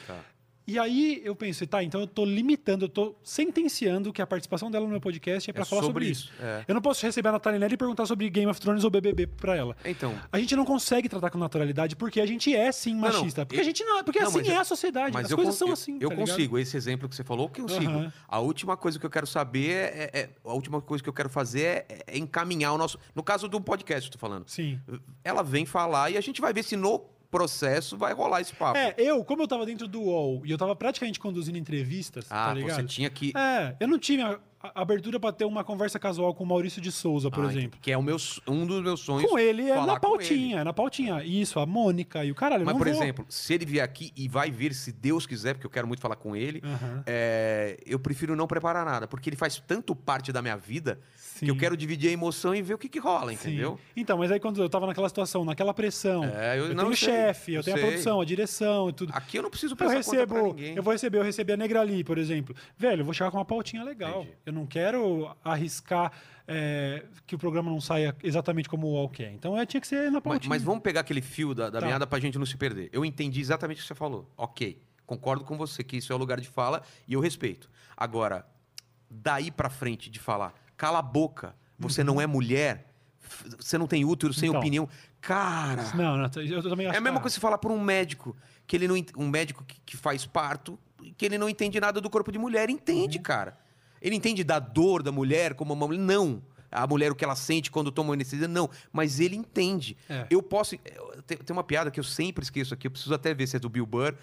E 0.67 0.79
aí 0.79 1.21
eu 1.25 1.35
pensei, 1.37 1.67
tá, 1.67 1.83
então 1.83 2.01
eu 2.01 2.07
tô 2.09 2.25
limitando, 2.25 2.85
eu 2.87 2.89
tô 2.89 3.15
sentenciando 3.23 4.13
que 4.13 4.21
a 4.21 4.27
participação 4.27 4.71
dela 4.71 4.85
no 4.85 4.91
meu 4.91 5.01
podcast 5.01 5.49
é 5.49 5.53
pra 5.53 5.63
É 5.63 5.65
falar 5.65 5.83
sobre, 5.83 6.07
sobre 6.07 6.11
isso. 6.11 6.33
isso, 6.35 6.43
é. 6.43 6.65
Eu 6.67 6.75
não 6.75 6.83
posso 6.83 7.05
receber 7.07 7.29
a 7.29 7.33
Natália 7.33 7.59
Neri 7.61 7.75
e 7.75 7.77
perguntar 7.77 8.05
sobre 8.07 8.29
Game 8.29 8.51
of 8.51 8.61
Thrones 8.61 8.83
ou 8.83 8.91
BBB 8.91 9.27
pra 9.29 9.55
ela. 9.55 9.77
Então. 9.85 10.15
A 10.33 10.39
gente 10.39 10.57
não 10.57 10.65
consegue 10.65 11.09
tratar 11.09 11.31
com 11.31 11.39
naturalidade 11.39 11.95
porque 11.95 12.21
a 12.21 12.27
gente 12.27 12.55
é 12.55 12.73
sim 12.73 12.95
não, 12.95 13.01
machista. 13.03 13.47
porque 13.47 13.59
eu- 13.59 13.61
a 13.61 13.65
gente 13.65 13.85
não, 13.85 14.03
porque 14.03 14.19
Não, 14.21 14.27
assim 14.29 14.49
é 14.49 14.57
a 14.57 14.65
sociedade. 14.65 15.13
Mas 15.15 15.27
As 15.27 15.35
coisas 15.35 15.55
con- 15.55 15.67
são 15.67 15.73
assim. 15.73 15.99
Eu 16.01 16.11
tá 16.11 16.17
consigo. 16.17 16.59
Esse 16.59 16.77
exemplo 16.77 17.09
que 17.09 17.15
você 17.15 17.23
falou, 17.23 17.47
eu 17.57 17.63
consigo. 17.63 17.91
Aham. 17.93 18.13
A 18.27 18.41
última 18.41 18.77
coisa 18.77 18.99
que 18.99 19.07
eu 19.07 19.11
quero 19.11 19.27
saber 19.27 19.71
é, 19.73 20.11
é- 20.13 20.31
A 20.45 20.53
última 20.53 20.81
coisa 20.81 21.03
que 21.03 21.09
eu 21.09 21.13
quero 21.15 21.29
fazer 21.29 21.63
é, 21.89 22.05
é 22.09 22.19
encaminhar 22.19 22.73
o 22.73 22.79
nosso. 22.79 22.99
No 23.15 23.23
caso 23.23 23.47
do 23.49 23.61
podcast, 23.61 24.09
eu 24.09 24.13
tô 24.13 24.19
falando. 24.19 24.49
Sim. 24.49 24.81
Ela 25.23 25.43
vem 25.43 25.65
falar 25.67 26.11
e 26.11 26.17
a 26.17 26.21
gente 26.21 26.41
vai 26.41 26.53
ver 26.53 26.63
se 26.65 26.77
no 26.77 27.05
processo 27.31 27.97
vai 27.97 28.13
rolar 28.13 28.41
esse 28.41 28.55
papo. 28.55 28.79
É, 28.79 28.95
eu, 28.97 29.25
como 29.25 29.43
eu 29.43 29.49
tava 29.49 29.67
dentro 29.67 29.87
do 29.87 30.03
UOL 30.03 30.43
e 30.45 30.51
eu 30.51 30.59
tava 30.59 30.75
praticamente 30.75 31.19
conduzindo 31.19 31.59
entrevistas, 31.59 32.27
ah, 32.31 32.47
tá 32.47 32.55
ligado? 32.55 32.77
você 32.77 32.85
tinha 32.85 33.11
que. 33.11 33.33
É, 33.37 33.77
eu 33.81 33.89
não 33.89 33.99
tinha 33.99 34.39
abertura 34.63 35.21
pra 35.21 35.33
ter 35.33 35.45
uma 35.45 35.63
conversa 35.63 35.99
casual 35.99 36.35
com 36.35 36.43
o 36.43 36.47
Maurício 36.47 36.81
de 36.81 36.91
Souza, 36.91 37.31
por 37.31 37.45
Ah, 37.45 37.49
exemplo. 37.49 37.79
Que 37.81 37.93
é 37.93 37.97
o 37.99 38.03
meu, 38.03 38.17
um 38.49 38.67
dos 38.67 38.83
meus 38.83 39.01
sonhos. 39.01 39.31
Com 39.31 39.39
ele 39.39 39.69
é 39.71 39.81
na 39.85 40.01
pautinha, 40.01 40.59
é 40.61 40.65
na 40.65 40.73
pautinha. 40.73 41.23
Isso, 41.23 41.61
a 41.61 41.67
Mônica 41.67 42.25
e 42.25 42.31
o 42.31 42.35
caralho. 42.35 42.65
Mas, 42.65 42.77
por 42.77 42.87
vou- 42.89 42.95
exemplo, 42.97 43.25
se 43.29 43.55
ele 43.55 43.65
vier 43.65 43.85
aqui 43.85 44.13
e 44.17 44.29
vai 44.29 44.51
vir, 44.51 44.75
se 44.75 44.91
Deus 44.93 45.27
quiser, 45.27 45.55
porque 45.55 45.67
eu 45.67 45.71
quero 45.71 45.87
muito 45.87 46.01
falar 46.01 46.17
com 46.17 46.35
ele, 46.35 46.61
Aham. 46.65 47.03
é, 47.07 47.79
eu 47.87 47.99
prefiro 47.99 48.35
não 48.35 48.47
preparar 48.47 48.85
nada, 48.85 49.07
porque 49.07 49.29
ele 49.29 49.37
faz 49.37 49.63
tanto 49.67 49.95
parte 49.95 50.33
da 50.33 50.41
minha 50.43 50.57
vida 50.57 50.99
que 51.39 51.51
eu 51.51 51.55
Sim. 51.55 51.61
quero 51.61 51.77
dividir 51.77 52.09
a 52.09 52.13
emoção 52.13 52.55
e 52.55 52.63
ver 52.63 52.75
o 52.75 52.79
que, 52.79 52.89
que 52.89 52.99
rola, 52.99 53.31
Sim. 53.33 53.35
entendeu? 53.35 53.79
Então, 53.95 54.17
mas 54.17 54.33
aí 54.33 54.41
quando 54.41 54.63
eu 54.63 54.71
tava 54.71 54.87
naquela 54.87 55.09
situação, 55.09 55.45
naquela 55.45 55.75
pressão, 55.75 56.25
É, 56.25 56.59
eu 56.59 56.67
eu, 56.69 56.75
tenho 56.75 56.89
o 56.89 56.97
chefe, 56.97 57.53
eu 57.53 57.61
eu 57.61 57.63
tenho 57.63 57.77
a 57.77 57.79
sei. 57.81 57.89
produção, 57.89 58.21
a 58.21 58.25
direção 58.25 58.89
e 58.89 58.93
tudo. 58.95 59.13
Aqui 59.15 59.37
eu 59.39 59.43
não 59.43 59.51
preciso 59.51 59.75
Eu 59.75 59.77
conta 59.77 59.91
pra 59.91 59.97
recebo, 59.99 60.47
ninguém. 60.49 60.75
eu 60.75 60.83
vou 60.83 60.93
receber, 60.93 61.19
eu 61.19 61.23
recebi 61.23 61.53
a 61.53 61.57
Negrali, 61.57 62.03
por 62.03 62.17
exemplo. 62.17 62.57
Velho, 62.79 63.03
eu 63.03 63.05
vou 63.05 63.13
chegar 63.13 63.31
com 63.31 63.37
uma 63.37 63.45
pautinha 63.45 63.85
legal. 63.85 64.23
Entendi. 64.23 64.37
Eu 64.47 64.53
não 64.53 64.65
quero 64.65 65.29
arriscar 65.45 66.13
é, 66.47 67.05
que 67.27 67.35
o 67.35 67.39
programa 67.39 67.69
não 67.69 67.81
saia 67.81 68.15
exatamente 68.23 68.69
como 68.69 68.87
o 68.95 69.09
quer. 69.09 69.33
Então 69.33 69.59
é, 69.59 69.67
tinha 69.67 69.81
que 69.81 69.89
ser 69.89 70.05
na 70.05 70.13
Mas, 70.13 70.23
pautinha. 70.23 70.49
mas 70.49 70.63
vamos 70.63 70.83
pegar 70.85 71.01
aquele 71.01 71.21
fio 71.21 71.53
da, 71.53 71.69
da 71.69 71.81
Tá. 71.81 71.87
meada 71.87 72.07
pra 72.07 72.21
gente 72.21 72.39
não 72.39 72.47
se 72.47 72.57
perder. 72.57 72.89
Eu 72.93 73.05
entendi 73.05 73.41
exatamente 73.41 73.79
o 73.79 73.81
que 73.83 73.89
você 73.89 73.95
falou. 73.97 74.31
Ok. 74.37 74.81
Concordo 75.05 75.45
com 75.45 75.57
você 75.59 75.83
que 75.83 75.97
isso 75.97 76.13
é 76.13 76.17
o 76.17 76.19
lugar 76.19 76.41
de 76.41 76.49
fala 76.49 76.81
e 77.09 77.15
eu 77.15 77.21
respeito. 77.21 77.69
Agora, 77.97 78.47
daí 79.11 79.51
pra 79.51 79.69
frente 79.69 80.09
de 80.09 80.21
falar, 80.21 80.55
cala 80.77 81.01
a 81.01 81.03
boca, 81.03 81.55
você 81.77 82.05
não 82.05 82.21
é 82.21 82.27
mulher, 82.27 82.93
você 83.59 83.77
não 83.77 83.89
tem 83.89 84.05
útero 84.05 84.33
sem 84.33 84.49
Então. 84.49 84.61
opinião. 84.61 84.89
Cara, 85.21 85.83
Não, 85.97 86.17
não, 86.17 86.25
eu 86.27 86.63
também 86.63 86.87
acho 86.87 86.95
é 86.95 86.99
a 86.99 87.01
mesma 87.01 87.19
que- 87.19 87.23
coisa 87.23 87.25
que 87.25 87.31
você 87.31 87.41
falar 87.41 87.59
pra 87.59 87.73
um 87.73 87.81
médico, 87.81 88.37
que 88.65 88.77
ele 88.77 88.87
não 88.87 88.97
um 89.17 89.29
médico 89.29 89.65
que, 89.65 89.81
que 89.85 89.97
faz 89.97 90.25
parto, 90.25 90.79
que 91.17 91.25
ele 91.27 91.37
não 91.37 91.49
entende 91.49 91.81
nada 91.81 92.01
do 92.01 92.09
corpo 92.09 92.31
de 92.31 92.39
mulher. 92.39 92.69
Uhum. 92.69 92.77
Entende, 92.77 93.19
cara. 93.19 93.59
Ele 94.01 94.15
entende 94.17 94.43
da 94.45 94.59
dor 94.59 95.03
da 95.03 95.11
mulher 95.13 95.55
como 95.55 95.73
uma 95.75 95.87
mulher. 95.87 95.99
Não. 96.01 96.43
A 96.71 96.87
mulher, 96.87 97.11
o 97.13 97.15
que 97.15 97.25
ela 97.25 97.37
sente 97.37 97.71
quando 97.71 97.91
toma 97.91 98.13
anestesia, 98.13 98.49
não. 98.49 98.69
Mas 98.93 99.21
ele 99.21 99.37
entende. 99.37 99.97
É. 100.09 100.27
Eu 100.31 100.43
posso. 100.43 100.75
eu- 100.75 101.23
Tem, 101.27 101.37
tem 101.39 101.53
uma 101.57 101.65
piada 101.65 101.91
que 101.91 101.99
eu 101.99 102.05
sempre 102.05 102.43
esqueço 102.45 102.75
aqui, 102.75 102.87
eu 102.87 102.91
preciso 102.91 103.15
até 103.15 103.33
ver 103.35 103.47
se 103.47 103.57
é 103.57 103.59
do 103.59 103.69
Bill 103.69 103.87
Burr 103.87 104.15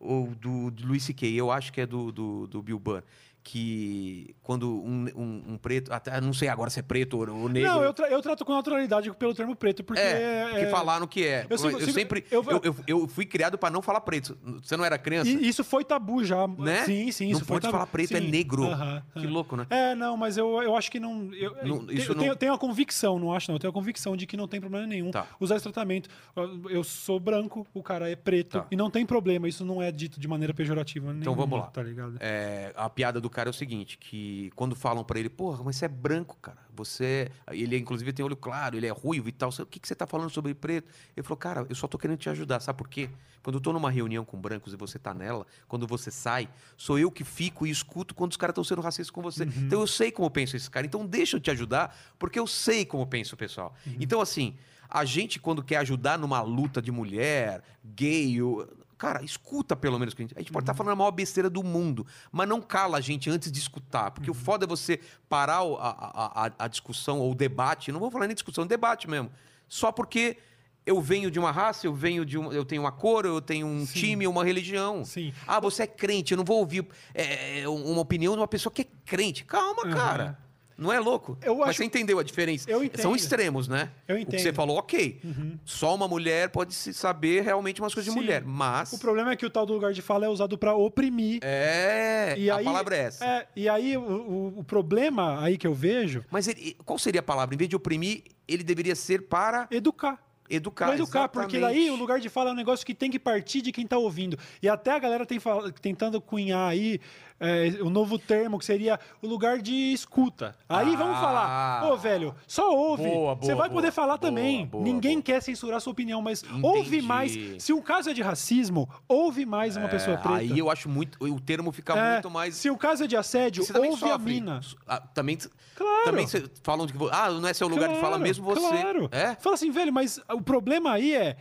ou 0.00 0.28
do, 0.28 0.70
do 0.70 0.86
Louis 0.86 1.02
C.K. 1.02 1.28
Eu 1.34 1.50
acho 1.50 1.72
que 1.72 1.80
é 1.80 1.86
do, 1.86 2.10
do, 2.10 2.46
do 2.46 2.62
Bill 2.62 2.78
Burr. 2.78 3.02
Que 3.44 4.34
quando 4.42 4.70
um, 4.82 5.06
um, 5.16 5.42
um 5.54 5.58
preto. 5.58 5.92
Até 5.92 6.20
não 6.20 6.32
sei 6.32 6.48
agora 6.48 6.70
se 6.70 6.78
é 6.78 6.82
preto 6.82 7.18
ou, 7.18 7.42
ou 7.42 7.48
negro. 7.48 7.68
Não, 7.70 7.82
eu, 7.82 7.92
tra- 7.92 8.08
eu 8.08 8.22
trato 8.22 8.44
com 8.44 8.54
naturalidade 8.54 9.10
pelo 9.14 9.34
termo 9.34 9.56
preto, 9.56 9.82
porque. 9.82 10.00
É, 10.00 10.46
porque 10.50 10.64
é- 10.64 10.70
falaram 10.70 11.06
que 11.06 11.24
é. 11.26 11.42
Eu 11.42 11.46
Eu, 11.50 11.58
sigo- 11.58 11.80
sigo- 11.80 11.92
sempre. 11.92 12.24
eu- 12.30 12.44
Eu, 12.62 12.76
eu, 12.86 13.08
fui 13.08 13.26
criado 13.26 13.58
pra 13.58 13.68
não 13.70 13.82
falar 13.82 14.00
preto. 14.02 14.38
Você 14.62 14.76
não 14.76 14.84
era 14.84 14.96
criança? 14.96 15.28
E 15.28 15.48
isso 15.48 15.64
foi 15.64 15.84
tabu 15.84 16.24
já. 16.24 16.46
Né? 16.46 16.84
Sim, 16.84 17.10
sim, 17.10 17.24
Não 17.26 17.32
isso 17.32 17.44
foi 17.44 17.54
pode 17.56 17.62
tabu. 17.62 17.72
falar 17.72 17.86
preto, 17.86 18.16
é 18.16 18.20
Sim. 18.20 18.30
negro. 18.30 18.64
Aham, 18.64 19.02
Que 19.12 19.18
aham. 19.20 19.30
louco, 19.30 19.56
né? 19.56 19.66
É, 19.70 19.94
não, 19.94 20.16
mas 20.16 20.36
eu, 20.36 20.62
eu 20.62 20.76
acho 20.76 20.90
que 20.90 21.00
não. 21.00 21.32
Eu, 21.34 21.56
Não, 21.64 21.90
isso 21.90 22.14
tenho, 22.14 22.28
não- 22.30 22.36
tenho 22.36 22.52
a 22.54 22.58
convicção, 22.58 23.18
não 23.18 23.32
acho, 23.34 23.50
não. 23.50 23.56
Eu 23.56 23.60
tenho 23.60 23.70
a 23.70 23.74
convicção 23.74 24.16
de 24.16 24.26
que 24.26 24.36
não 24.36 24.46
tem 24.46 24.60
problema 24.60 24.86
nenhum 24.86 25.10
Tá. 25.10 25.26
usar 25.40 25.56
esse 25.56 25.64
tratamento. 25.64 26.08
Eu- 26.36 26.70
Eu 26.70 26.84
sou 26.84 27.18
branco, 27.18 27.66
o 27.74 27.82
cara 27.82 28.08
é 28.10 28.14
preto. 28.16 28.58
Tá. 28.60 28.66
E 28.70 28.76
não 28.76 28.88
tem 28.90 29.04
problema. 29.04 29.48
Isso 29.48 29.64
não 29.64 29.82
é 29.82 29.90
dito 29.90 30.18
de 30.20 30.28
maneira 30.28 30.54
pejorativa. 30.54 31.06
Então 31.10 31.34
nenhuma, 31.34 31.36
vamos 31.36 31.58
lá. 31.58 31.66
Tá 31.66 31.82
ligado? 31.82 32.16
É, 32.20 32.72
a 32.76 32.88
piada 32.88 33.20
do 33.20 33.28
cara 33.32 33.48
é 33.48 33.50
o 33.50 33.54
seguinte: 33.54 33.98
que 33.98 34.50
quando 34.54 34.74
falam 34.76 35.02
pra 35.02 35.18
ele, 35.18 35.28
porra, 35.28 35.62
mas 35.64 35.76
você 35.76 35.86
é 35.86 35.88
branco, 35.88 36.36
cara. 36.40 36.58
Você. 36.74 37.30
Ele, 37.50 37.76
inclusive, 37.76 38.12
tem 38.12 38.24
olho 38.24 38.36
claro, 38.36 38.76
ele 38.76 38.86
é 38.86 38.90
ruivo 38.90 39.28
e 39.28 39.32
tal. 39.32 39.50
O 39.50 39.66
que, 39.66 39.80
que 39.80 39.88
você 39.88 39.94
tá 39.94 40.06
falando 40.06 40.30
sobre 40.30 40.54
preto? 40.54 40.88
Ele 41.16 41.22
falou, 41.24 41.36
cara, 41.36 41.66
eu 41.68 41.74
só 41.74 41.86
tô 41.88 41.98
querendo 41.98 42.18
te 42.18 42.28
ajudar. 42.30 42.60
Sabe 42.60 42.78
por 42.78 42.88
quê? 42.88 43.10
Quando 43.42 43.56
eu 43.56 43.60
tô 43.60 43.72
numa 43.72 43.90
reunião 43.90 44.24
com 44.24 44.40
brancos 44.40 44.72
e 44.72 44.76
você 44.76 44.98
tá 44.98 45.12
nela, 45.12 45.46
quando 45.66 45.86
você 45.86 46.10
sai, 46.10 46.48
sou 46.76 46.98
eu 46.98 47.10
que 47.10 47.24
fico 47.24 47.66
e 47.66 47.70
escuto 47.70 48.14
quando 48.14 48.30
os 48.30 48.36
caras 48.36 48.52
estão 48.52 48.62
sendo 48.64 48.80
racistas 48.80 49.10
com 49.10 49.20
você. 49.20 49.44
Então 49.44 49.80
eu 49.80 49.86
sei 49.86 50.12
como 50.12 50.30
pensa 50.30 50.56
esse 50.56 50.70
cara. 50.70 50.86
Então 50.86 51.04
deixa 51.04 51.36
eu 51.36 51.40
te 51.40 51.50
ajudar, 51.50 51.96
porque 52.18 52.38
eu 52.38 52.46
sei 52.46 52.84
como 52.84 53.06
pensa 53.06 53.34
o 53.34 53.38
pessoal. 53.38 53.74
Então, 53.98 54.20
assim, 54.20 54.56
a 54.88 55.04
gente, 55.04 55.40
quando 55.40 55.62
quer 55.62 55.76
ajudar 55.78 56.18
numa 56.18 56.40
luta 56.42 56.80
de 56.80 56.92
mulher, 56.92 57.62
gay, 57.84 58.40
ou- 58.40 58.66
cara, 59.02 59.24
escuta 59.24 59.74
pelo 59.74 59.98
menos 59.98 60.14
que 60.14 60.22
a 60.22 60.24
gente. 60.24 60.34
A 60.36 60.40
gente 60.40 60.52
pode 60.52 60.62
estar 60.62 60.74
falando 60.74 60.92
a 60.92 60.96
maior 60.96 61.10
besteira 61.10 61.50
do 61.50 61.62
mundo, 61.64 62.06
mas 62.30 62.48
não 62.48 62.60
cala 62.60 62.98
a 62.98 63.00
gente 63.00 63.28
antes 63.28 63.50
de 63.50 63.58
escutar. 63.58 64.12
Porque 64.12 64.30
o 64.30 64.34
foda 64.34 64.64
é 64.64 64.68
você 64.68 65.00
parar 65.28 65.58
a, 65.58 65.64
a, 65.64 66.46
a- 66.46 66.52
a 66.60 66.68
discussão 66.68 67.18
ou 67.18 67.32
o 67.32 67.34
debate. 67.34 67.90
Não 67.90 67.98
vou 67.98 68.10
falar 68.12 68.28
nem 68.28 68.34
discussão, 68.34 68.64
debate 68.66 69.10
mesmo. 69.10 69.30
Só 69.68 69.90
porque. 69.90 70.38
Eu 70.84 71.00
venho 71.00 71.30
de 71.30 71.38
uma 71.38 71.52
raça, 71.52 71.86
eu 71.86 71.94
venho 71.94 72.26
de 72.26 72.36
um, 72.36 72.52
eu 72.52 72.64
tenho 72.64 72.82
uma 72.82 72.90
cor, 72.90 73.24
eu 73.24 73.40
tenho 73.40 73.68
um 73.68 73.86
Sim. 73.86 73.92
time, 74.00 74.26
uma 74.26 74.44
religião. 74.44 75.04
Sim. 75.04 75.32
Ah, 75.46 75.60
você 75.60 75.84
é 75.84 75.86
crente, 75.86 76.32
eu 76.32 76.36
não 76.36 76.44
vou 76.44 76.58
ouvir 76.58 76.84
é, 77.14 77.62
uma 77.68 78.00
opinião 78.00 78.32
de 78.34 78.40
uma 78.40 78.48
pessoa 78.48 78.72
que 78.72 78.82
é 78.82 78.86
crente. 79.06 79.44
Calma, 79.44 79.82
Aham. 79.84 79.94
cara. 79.94 80.38
Não 80.76 80.92
é 80.92 80.98
louco? 80.98 81.36
Eu 81.42 81.56
Mas 81.58 81.70
acho- 81.70 81.78
você 81.78 81.84
entendeu 81.84 82.18
a 82.18 82.22
diferença? 82.22 82.70
Eu 82.70 82.78
São 82.78 82.84
entendo. 82.86 83.16
extremos, 83.16 83.68
né? 83.68 83.90
Eu 84.08 84.16
O 84.16 84.18
que 84.18 84.24
você 84.24 84.36
entendo. 84.36 84.46
Uhum. 84.48 84.54
falou, 84.54 84.76
ok. 84.78 85.20
Só 85.64 85.94
uma 85.94 86.08
mulher 86.08 86.48
pode 86.50 86.74
se 86.74 86.92
saber 86.94 87.42
realmente 87.42 87.80
umas 87.80 87.94
coisas 87.94 88.12
de 88.12 88.18
Sim. 88.18 88.24
mulher. 88.24 88.42
Mas. 88.44 88.92
O 88.92 88.98
problema 88.98 89.32
é 89.32 89.36
que 89.36 89.46
o 89.46 89.50
tal 89.50 89.64
do 89.66 89.72
lugar 89.72 89.92
de 89.92 90.02
fala 90.02 90.26
é 90.26 90.28
usado 90.28 90.56
pra 90.58 90.74
oprimir. 90.74 91.40
É. 91.42 92.34
E 92.38 92.50
a 92.50 92.56
aí, 92.56 92.64
palavra 92.64 92.96
é 92.96 93.00
essa. 93.00 93.24
É, 93.24 93.46
e 93.54 93.68
aí, 93.68 93.96
o, 93.96 94.54
o- 94.58 94.64
problema 94.64 95.42
aí 95.42 95.56
que 95.58 95.66
eu 95.66 95.74
vejo 95.74 96.24
Mas 96.30 96.48
ele- 96.48 96.76
qual 96.84 96.98
seria 96.98 97.20
a 97.20 97.22
palavra? 97.22 97.54
Em 97.54 97.58
vez 97.58 97.68
de 97.68 97.76
oprimir, 97.76 98.22
ele 98.48 98.62
deveria 98.62 98.94
ser 98.94 99.22
para 99.22 99.66
educar. 99.70 100.18
educar. 100.50 100.92
Educar, 100.94 101.28
porque 101.28 101.56
exatamente. 101.56 101.80
daí 101.86 101.90
o 101.90 101.96
lugar 101.96 102.20
de 102.20 102.28
fala 102.28 102.50
é 102.50 102.52
um 102.52 102.56
negócio 102.56 102.84
que 102.84 102.94
tem 102.94 103.10
que 103.10 103.18
partir 103.18 103.62
de 103.62 103.72
quem 103.72 103.86
tá 103.86 103.96
ouvindo. 103.96 104.38
E 104.62 104.68
até 104.68 104.90
a 104.90 104.98
galera 104.98 105.24
tem 105.24 105.38
fala- 105.40 105.72
tentando 105.72 106.20
cunhar 106.20 106.68
aí 106.68 107.00
é, 107.42 107.82
o 107.82 107.90
novo 107.90 108.18
termo, 108.18 108.56
que 108.58 108.64
seria 108.64 108.98
o 109.20 109.26
lugar 109.26 109.60
de 109.60 109.92
escuta. 109.92 110.54
Aí 110.68 110.94
vamos 110.96 111.16
Ah. 111.16 111.20
falar, 111.20 111.90
ô 111.92 111.96
velho, 111.96 112.34
só 112.46 112.72
ouve. 112.74 113.02
Boa, 113.02 113.34
Você 113.34 113.46
boa, 113.52 113.56
vai 113.56 113.68
poder 113.68 113.82
boa. 113.88 113.92
falar 113.92 114.16
Boa, 114.16 114.18
também. 114.30 114.70
Ninguém 114.72 115.20
quer 115.20 115.42
censurar 115.42 115.80
sua 115.80 115.92
opinião, 115.92 116.22
mas 116.22 116.44
ouve 116.62 116.80
Entendi. 116.98 117.02
mais. 117.02 117.36
Se 117.58 117.72
o 117.72 117.82
caso 117.82 118.08
é 118.10 118.14
de 118.14 118.22
racismo, 118.22 118.88
ouve 119.08 119.44
mais 119.44 119.76
uma 119.76 119.88
pessoa 119.88 120.16
preta. 120.16 120.36
Aí 120.36 120.58
eu 120.58 120.70
acho 120.70 120.88
muito. 120.88 121.18
O 121.22 121.40
termo 121.40 121.72
fica 121.72 121.94
É, 121.98 122.12
muito 122.12 122.30
mais. 122.30 122.54
Se 122.54 122.70
o 122.70 122.76
caso 122.78 123.04
é 123.04 123.06
de 123.08 123.16
assédio, 123.16 123.64
Você 123.64 123.76
ouve 123.76 124.04
a 124.04 124.12
sofre. 124.12 124.32
mina. 124.34 124.60
Ah, 124.86 125.00
também, 125.00 125.36
Claro. 125.74 126.04
também 126.04 126.26
falam 126.62 126.86
de 126.86 126.92
que. 126.92 126.98
Ah, 127.10 127.28
não 127.30 127.48
é 127.48 127.52
seu 127.52 127.66
lugar 127.66 127.88
de 127.88 127.96
fala 127.96 128.08
Claro, 128.10 128.22
mesmo 128.22 128.44
você. 128.44 128.60
Claro. 128.60 129.08
É? 129.10 129.34
Fala 129.34 129.54
assim, 129.54 129.70
velho, 129.70 129.92
mas 129.92 130.20
o 130.32 130.40
problema 130.40 130.92
aí 130.92 131.14
é. 131.14 131.36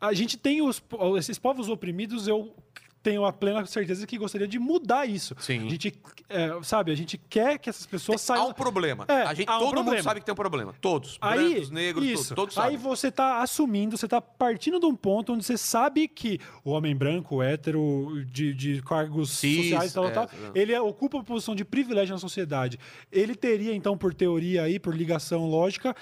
A 0.00 0.12
gente 0.12 0.36
tem 0.36 0.60
os, 0.62 0.82
esses 1.16 1.38
povos 1.38 1.68
oprimidos, 1.68 2.26
eu 2.26 2.52
tenho 3.02 3.24
a 3.24 3.32
plena 3.32 3.66
certeza 3.66 4.06
que 4.06 4.16
gostaria 4.16 4.46
de 4.46 4.58
mudar 4.58 5.06
isso. 5.06 5.34
Sim. 5.38 5.66
A 5.66 5.70
gente, 5.70 5.94
é, 6.28 6.58
sabe, 6.62 6.92
a 6.92 6.94
gente 6.94 7.18
quer 7.18 7.58
que 7.58 7.68
essas 7.68 7.84
pessoas 7.84 8.22
Há 8.22 8.34
saiam. 8.34 8.48
um 8.50 8.52
problema. 8.52 9.04
É, 9.08 9.22
a 9.22 9.34
gente, 9.34 9.48
há 9.48 9.56
um 9.56 9.60
todo 9.60 9.68
mundo 9.68 9.84
problema. 9.84 10.02
sabe 10.02 10.20
que 10.20 10.26
tem 10.26 10.32
um 10.32 10.36
problema. 10.36 10.74
Todos. 10.80 11.18
Aí, 11.20 11.50
Brancos, 11.50 11.70
negros, 11.70 12.04
isso. 12.04 12.34
todos, 12.34 12.54
todos 12.54 12.58
Aí 12.58 12.76
você 12.76 13.10
tá 13.10 13.42
assumindo, 13.42 13.96
você 13.96 14.06
tá 14.06 14.20
partindo 14.20 14.78
de 14.78 14.86
um 14.86 14.94
ponto 14.94 15.32
onde 15.32 15.44
você 15.44 15.58
sabe 15.58 16.06
que 16.06 16.38
o 16.64 16.70
homem 16.70 16.94
branco, 16.94 17.42
hétero, 17.42 18.24
de, 18.26 18.54
de 18.54 18.82
cargos 18.82 19.30
Cis, 19.30 19.64
sociais 19.64 19.90
e 19.90 19.94
tal, 19.94 20.06
é, 20.06 20.10
tal, 20.10 20.24
é. 20.24 20.58
ele 20.58 20.78
ocupa 20.78 21.16
uma 21.18 21.24
posição 21.24 21.54
de 21.54 21.64
privilégio 21.64 22.14
na 22.14 22.18
sociedade. 22.18 22.78
Ele 23.10 23.34
teria, 23.34 23.74
então, 23.74 23.98
por 23.98 24.14
teoria 24.14 24.62
aí, 24.62 24.78
por 24.78 24.94
ligação 24.94 25.48
lógica, 25.48 25.94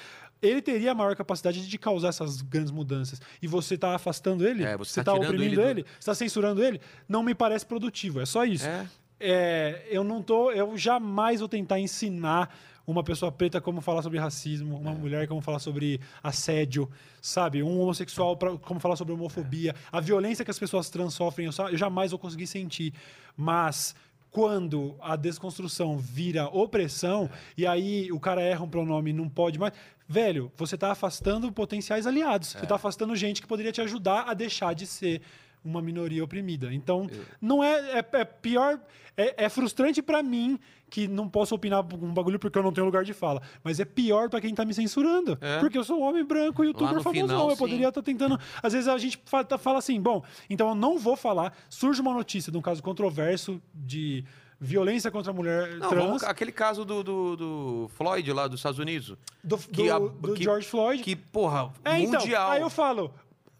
ele 0.42 0.62
teria 0.62 0.92
a 0.92 0.94
maior 0.94 1.14
capacidade 1.16 1.66
de 1.68 1.78
causar 1.78 2.08
essas 2.08 2.40
grandes 2.42 2.70
mudanças. 2.70 3.20
E 3.42 3.46
você 3.46 3.76
tá 3.76 3.94
afastando 3.94 4.46
ele? 4.46 4.64
É, 4.64 4.76
você 4.76 4.92
você 4.92 5.04
tá 5.04 5.12
tá 5.12 5.18
oprimindo 5.18 5.60
ele 5.70 5.82
do- 5.82 5.88
Você 5.98 6.06
tá 6.06 6.14
censurando 6.14 6.62
ele? 6.62 6.80
Não 7.08 7.22
me 7.22 7.34
parece 7.34 7.64
produtivo, 7.66 8.20
é 8.20 8.26
só 8.26 8.44
isso. 8.44 8.66
É. 8.66 8.86
É, 9.22 9.86
eu 9.90 10.02
não 10.02 10.22
tô. 10.22 10.50
Eu 10.50 10.76
jamais 10.78 11.40
vou 11.40 11.48
tentar 11.48 11.78
ensinar 11.78 12.54
uma 12.86 13.04
pessoa 13.04 13.30
preta 13.30 13.60
como 13.60 13.80
falar 13.82 14.02
sobre 14.02 14.18
racismo, 14.18 14.78
uma 14.78 14.92
mulher 14.92 15.28
como 15.28 15.40
falar 15.42 15.58
sobre 15.58 16.00
assédio, 16.22 16.90
sabe? 17.20 17.62
Um 17.62 17.78
homossexual 17.80 18.34
pra, 18.36 18.56
como 18.56 18.80
falar 18.80 18.96
sobre 18.96 19.12
homofobia. 19.12 19.74
A 19.92 20.00
violência 20.00 20.44
que 20.44 20.50
as 20.50 20.58
pessoas 20.58 20.88
trans 20.88 21.12
sofrem, 21.14 21.46
eu, 21.46 21.52
só- 21.52 21.68
eu 21.68 21.76
jamais 21.76 22.10
vou 22.12 22.18
conseguir 22.18 22.46
sentir. 22.46 22.94
Mas 23.36 23.94
quando 24.30 24.96
a 25.02 25.16
desconstrução 25.16 25.98
vira 25.98 26.46
opressão, 26.48 27.28
e 27.56 27.66
aí 27.66 28.10
o 28.10 28.18
cara 28.18 28.40
erra 28.40 28.64
um 28.64 28.68
pronome 28.68 29.10
e 29.10 29.12
não 29.12 29.28
pode 29.28 29.58
mais. 29.58 29.72
Velho, 30.12 30.50
você 30.56 30.76
tá 30.76 30.90
afastando 30.90 31.52
potenciais 31.52 32.04
aliados. 32.04 32.48
Você 32.58 32.66
tá 32.66 32.74
afastando 32.74 33.14
gente 33.14 33.40
que 33.40 33.46
poderia 33.46 33.70
te 33.70 33.80
ajudar 33.80 34.22
a 34.28 34.34
deixar 34.34 34.74
de 34.74 34.84
ser 34.84 35.22
uma 35.62 35.80
minoria 35.80 36.24
oprimida. 36.24 36.72
Então, 36.74 37.06
não 37.40 37.62
é, 37.62 37.98
é, 38.00 38.04
é 38.14 38.24
pior, 38.24 38.80
é, 39.16 39.44
é 39.44 39.48
frustrante 39.48 40.02
pra 40.02 40.20
mim 40.20 40.58
que 40.88 41.06
não 41.06 41.28
posso 41.28 41.54
opinar 41.54 41.80
um 41.94 42.12
bagulho 42.12 42.40
porque 42.40 42.58
eu 42.58 42.62
não 42.64 42.72
tenho 42.72 42.86
lugar 42.86 43.04
de 43.04 43.12
fala, 43.12 43.40
mas 43.62 43.78
é 43.78 43.84
pior 43.84 44.28
pra 44.28 44.40
quem 44.40 44.52
tá 44.52 44.64
me 44.64 44.74
censurando, 44.74 45.38
É. 45.40 45.60
porque 45.60 45.78
eu 45.78 45.84
sou 45.84 46.00
um 46.00 46.02
homem 46.02 46.24
branco, 46.24 46.64
youtuber 46.64 46.94
no 46.94 47.02
famosão, 47.02 47.28
final, 47.28 47.48
eu 47.50 47.54
sim. 47.54 47.58
poderia 47.62 47.88
estar 47.88 48.02
tentando, 48.02 48.36
às 48.60 48.72
vezes 48.72 48.88
a 48.88 48.98
gente 48.98 49.20
fa- 49.26 49.44
tá- 49.44 49.56
fala 49.58 49.78
assim, 49.78 50.00
bom, 50.00 50.24
então 50.48 50.70
eu 50.70 50.74
não 50.74 50.98
vou 50.98 51.14
falar, 51.16 51.54
surge 51.68 52.00
uma 52.00 52.12
notícia 52.12 52.50
de 52.50 52.58
um 52.58 52.62
caso 52.62 52.82
controverso 52.82 53.62
de 53.72 54.24
violência 54.60 55.10
contra 55.10 55.30
a 55.30 55.34
mulher 55.34 55.76
Não, 55.76 55.88
trans, 55.88 56.04
vamos- 56.04 56.22
aquele 56.24 56.52
caso 56.52 56.84
do, 56.84 57.02
do, 57.02 57.36
do 57.36 57.90
Floyd 57.94 58.30
lá 58.32 58.46
dos 58.46 58.60
Estados 58.60 58.78
Unidos. 58.78 59.16
do, 59.42 59.56
que 59.56 59.84
do- 59.88 59.92
a- 59.92 59.98
do 59.98 60.34
que- 60.34 60.42
George 60.44 60.68
Floyd, 60.68 61.02
Que, 61.02 61.16
porra, 61.16 61.72
é, 61.84 61.98
então, 62.00 62.20
mundial. 62.20 62.50
aí 62.50 62.60
eu 62.60 62.68
falo, 62.70 63.12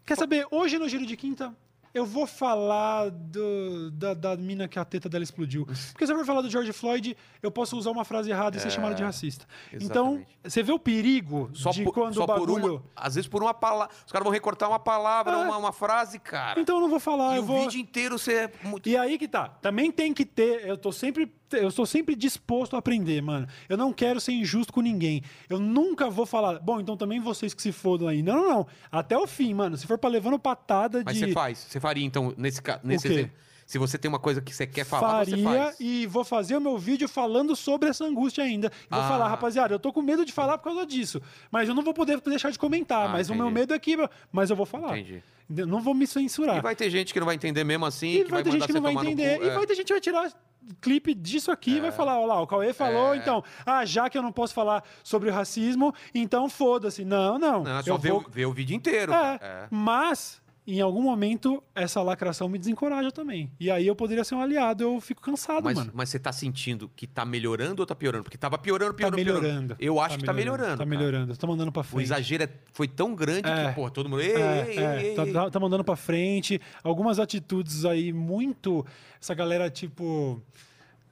quer 0.05 0.15
saber, 0.15 0.45
hoje 0.51 0.77
no 0.77 0.87
Giro 0.87 1.05
de 1.05 1.17
Quinta, 1.17 1.55
eu 1.93 2.05
vou 2.05 2.25
falar 2.25 3.09
do- 3.09 3.91
da, 3.91 4.13
da 4.13 4.35
mina 4.37 4.67
que 4.67 4.79
a 4.79 4.85
teta 4.85 5.09
dela 5.09 5.23
explodiu. 5.23 5.65
Porque 5.65 6.05
se 6.05 6.11
eu 6.13 6.17
for 6.17 6.25
falar 6.25 6.41
do 6.41 6.49
George 6.49 6.71
Floyd, 6.71 7.15
eu 7.41 7.51
posso 7.51 7.77
usar 7.77 7.91
uma 7.91 8.05
frase 8.05 8.29
errada 8.29 8.57
e 8.57 8.59
ser 8.59 8.69
chamado 8.71 8.95
de 8.95 9.03
racista. 9.03 9.45
Então, 9.73 10.13
exatamente. 10.15 10.27
você 10.43 10.63
vê 10.63 10.71
o 10.71 10.79
perigo 10.79 11.49
Só, 11.53 11.71
de 11.71 11.83
por, 11.83 11.93
quando 11.93 12.13
só 12.15 12.23
o 12.23 12.27
bagulho... 12.27 12.73
uma. 12.75 12.83
Às 12.95 13.15
vezes 13.15 13.27
por 13.27 13.41
uma 13.43 13.53
palavra. 13.53 13.93
Os 14.05 14.11
caras 14.11 14.23
vão 14.23 14.31
recortar 14.33 14.69
uma 14.69 14.79
palavra, 14.79 15.33
É. 15.33 15.37
uma, 15.37 15.57
uma 15.57 15.71
frase, 15.71 16.19
cara. 16.19 16.59
Então 16.59 16.75
eu 16.75 16.81
não 16.81 16.89
vou 16.89 16.99
falar, 16.99 17.33
e 17.33 17.37
eu 17.37 17.43
o 17.43 17.45
vou... 17.45 17.61
vídeo 17.61 17.79
inteiro 17.79 18.17
você 18.17 18.33
é 18.33 18.51
muito. 18.63 18.87
E 18.87 18.95
aí 18.97 19.17
que 19.17 19.27
tá. 19.27 19.49
Também 19.49 19.91
tem 19.91 20.13
que 20.13 20.25
ter. 20.25 20.65
Eu 20.67 20.77
tô 20.77 20.91
sempre. 20.91 21.31
Eu 21.53 21.67
estou 21.69 21.85
sempre 21.85 22.15
disposto 22.15 22.75
a 22.75 22.79
aprender, 22.79 23.21
mano. 23.21 23.47
Eu 23.67 23.77
não 23.77 23.91
quero 23.93 24.19
ser 24.19 24.31
injusto 24.33 24.71
com 24.73 24.81
ninguém. 24.81 25.21
Eu 25.49 25.59
nunca 25.59 26.09
vou 26.09 26.25
falar, 26.25 26.59
bom, 26.59 26.79
então 26.79 26.95
também 26.97 27.19
vocês 27.19 27.53
que 27.53 27.61
se 27.61 27.71
fodam 27.71 28.07
aí. 28.07 28.21
Não, 28.23 28.35
não, 28.35 28.49
não. 28.49 28.67
Até 28.91 29.17
o 29.17 29.25
fim, 29.27 29.53
mano. 29.53 29.75
Se 29.77 29.85
for 29.87 29.97
pra 29.97 30.09
levando 30.09 30.37
patada 30.39 31.01
Mas 31.05 31.15
de. 31.17 31.25
você 31.27 31.31
faz. 31.31 31.57
Você 31.69 31.79
faria, 31.79 32.05
então, 32.05 32.33
nesse, 32.37 32.61
nesse 32.83 33.07
exemplo. 33.07 33.31
Se 33.65 33.77
você 33.77 33.97
tem 33.97 34.09
uma 34.09 34.19
coisa 34.19 34.41
que 34.41 34.53
você 34.53 34.67
quer 34.67 34.83
falar, 34.83 35.23
você 35.25 35.31
faria 35.37 35.63
faz. 35.67 35.77
e 35.79 36.05
vou 36.05 36.25
fazer 36.25 36.57
o 36.57 36.59
meu 36.61 36.77
vídeo 36.77 37.07
falando 37.07 37.55
sobre 37.55 37.87
essa 37.87 38.03
angústia 38.03 38.43
ainda. 38.43 38.67
E 38.67 38.93
vou 38.93 38.99
Ah. 38.99 39.07
falar, 39.07 39.29
rapaziada, 39.29 39.73
eu 39.73 39.79
tô 39.79 39.93
com 39.93 40.01
medo 40.01 40.25
de 40.25 40.33
falar 40.33 40.57
por 40.57 40.65
causa 40.65 40.85
disso. 40.85 41.21
Mas 41.49 41.69
eu 41.69 41.75
não 41.75 41.81
vou 41.81 41.93
poder 41.93 42.19
deixar 42.19 42.51
de 42.51 42.59
comentar. 42.59 43.05
Ah, 43.05 43.09
mas 43.13 43.29
o 43.29 43.33
meu 43.35 43.45
entendi. 43.45 43.59
medo 43.61 43.73
é 43.73 43.79
que. 43.79 43.95
Mas 44.29 44.49
eu 44.49 44.57
vou 44.57 44.65
falar. 44.65 44.97
Entendi. 44.99 45.23
Não 45.49 45.81
vou 45.81 45.93
me 45.93 46.05
censurar. 46.05 46.57
E 46.57 46.61
vai 46.61 46.75
ter 46.75 46.89
gente 46.89 47.13
que 47.13 47.19
não 47.19 47.25
vai 47.25 47.35
entender 47.35 47.63
mesmo 47.63 47.85
assim, 47.85 48.09
E 48.09 48.23
vai 48.23 48.31
vai, 48.31 48.43
ter 48.43 48.51
gente 48.51 48.65
que 48.65 48.71
você 48.73 48.79
não 48.79 48.93
vai 48.93 49.05
entender. 49.05 49.37
cu. 49.39 49.45
E 49.45 49.47
é. 49.47 49.53
vai 49.55 49.65
ter 49.65 49.75
gente 49.75 49.87
que 49.87 49.93
vai 49.93 50.01
tirar 50.01 50.31
clipe 50.79 51.13
disso 51.13 51.51
aqui 51.51 51.77
e 51.77 51.79
vai 51.79 51.91
falar, 51.91 52.19
ó 52.19 52.25
lá, 52.25 52.41
o 52.41 52.47
Cauê 52.47 52.73
falou, 52.73 53.13
É. 53.13 53.17
então, 53.17 53.43
ah, 53.65 53.85
já 53.85 54.09
que 54.09 54.17
eu 54.17 54.21
não 54.21 54.31
posso 54.31 54.53
falar 54.53 54.83
sobre 55.03 55.29
o 55.29 55.33
racismo, 55.33 55.93
então 56.13 56.49
foda-se. 56.49 57.03
Não, 57.05 57.37
não. 57.37 57.63
Não, 57.63 57.77
é 57.79 57.83
só 57.83 57.91
eu 57.93 57.97
ver, 57.97 58.11
vou... 58.11 58.21
o, 58.25 58.29
ver 58.29 58.45
o 58.45 58.53
vídeo 58.53 58.75
inteiro. 58.75 59.13
É, 59.13 59.39
É. 59.41 59.67
mas 59.69 60.40
em 60.77 60.81
algum 60.81 61.01
momento 61.01 61.61
essa 61.75 62.01
lacração 62.01 62.47
me 62.47 62.57
desencoraja 62.57 63.11
também. 63.11 63.51
E 63.59 63.69
aí 63.71 63.87
eu 63.87 63.95
poderia 63.95 64.23
ser 64.23 64.35
um 64.35 64.41
aliado, 64.41 64.83
eu 64.83 64.99
fico 65.01 65.21
cansado, 65.21 65.63
Mas, 65.63 65.75
mano. 65.77 65.91
mas 65.93 66.09
você 66.09 66.19
tá 66.19 66.31
sentindo 66.31 66.89
que 66.95 67.05
tá 67.07 67.25
melhorando 67.25 67.81
ou 67.81 67.85
tá 67.85 67.95
piorando? 67.95 68.23
Porque 68.23 68.37
tava 68.37 68.57
piorando, 68.57 68.91
Tá 68.93 68.97
piorando, 68.97 69.23
piorando. 69.23 69.41
melhorando. 69.41 69.75
Eu 69.79 69.99
acho 69.99 70.17
que 70.17 70.23
tá 70.25 70.33
melhorando. 70.33 70.77
Tá 70.77 70.85
melhorando. 70.85 71.35
Tá 71.37 71.47
mandando 71.47 71.71
pra 71.71 71.81
O 71.81 71.83
frente. 71.83 72.05
exagero 72.05 72.43
é- 72.43 72.49
foi 72.73 72.87
tão 72.87 73.13
grande 73.15 73.47
É. 73.49 73.69
que, 73.69 73.75
pô, 73.75 73.89
todo 73.89 74.07
mundo. 74.09 74.21
Ei, 74.21 74.31
É, 74.33 74.35
ei, 74.67 74.77
é, 74.77 75.03
ei, 75.09 75.15
tá, 75.15 75.25
ei. 75.25 75.33
tá- 75.33 75.49
tá 75.49 75.59
mandando 75.59 75.83
pra 75.83 75.95
frente. 75.95 76.59
Algumas 76.83 77.19
atitudes 77.19 77.85
aí 77.85 78.13
muito. 78.13 78.85
Essa 79.21 79.33
galera, 79.33 79.69
tipo. 79.69 80.41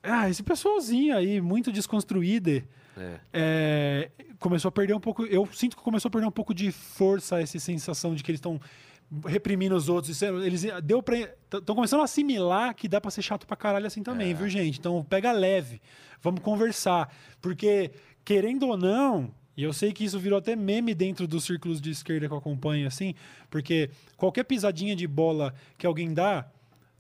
Ah, 0.02 0.30
esse 0.30 0.42
pessoalzinho 0.44 1.16
aí, 1.16 1.42
muito 1.42 1.72
desconstruída. 1.72 2.64
É. 2.98 3.20
é, 3.32 4.10
começou 4.40 4.68
a 4.68 4.72
perder 4.74 4.94
um 4.94 5.00
pouco. 5.00 5.24
Eu 5.26 5.48
sinto 5.54 5.78
que 5.78 5.82
começou 5.84 6.10
a 6.10 6.12
perder 6.12 6.28
um 6.28 6.32
pouco 6.32 6.54
de 6.54 6.70
força 6.70 7.40
essa 7.42 7.58
sensação 7.58 8.14
de 8.14 8.22
que 8.22 8.30
eles 8.32 8.40
estão 8.40 8.60
reprimindo 9.26 9.76
os 9.76 9.90
outros. 9.90 10.16
Isso 10.16 10.26
é- 10.26 10.46
Eles 10.46 10.66
deu 10.84 11.02
para 11.02 11.18
estão 11.18 11.76
começando 11.76 12.02
a 12.02 12.04
assimilar 12.04 12.76
que 12.76 12.88
dá 12.88 13.02
pra 13.02 13.10
ser 13.12 13.22
chato 13.22 13.48
pra 13.48 13.56
caralho 13.58 13.88
assim 13.88 14.04
também, 14.04 14.34
viu, 14.34 14.48
gente? 14.50 14.80
Então 14.80 15.04
pega 15.04 15.32
leve, 15.32 15.82
vamos 16.22 16.42
conversar, 16.42 17.14
porque 17.42 17.92
querendo 18.24 18.68
ou 18.68 18.78
não, 18.78 19.32
e 19.58 19.64
eu 19.64 19.74
sei 19.74 19.92
que 19.92 20.04
isso 20.06 20.20
virou 20.20 20.38
até 20.40 20.56
meme 20.56 20.94
dentro 20.94 21.28
dos 21.28 21.44
círculos 21.44 21.82
de 21.82 21.90
esquerda 21.92 22.28
que 22.28 22.34
eu 22.34 22.38
acompanho 22.38 22.88
assim, 22.88 23.16
porque 23.50 23.90
qualquer 24.16 24.44
pisadinha 24.44 24.96
de 24.96 25.08
bola 25.08 25.54
que 25.78 25.86
alguém 25.88 26.14
dá, 26.14 26.46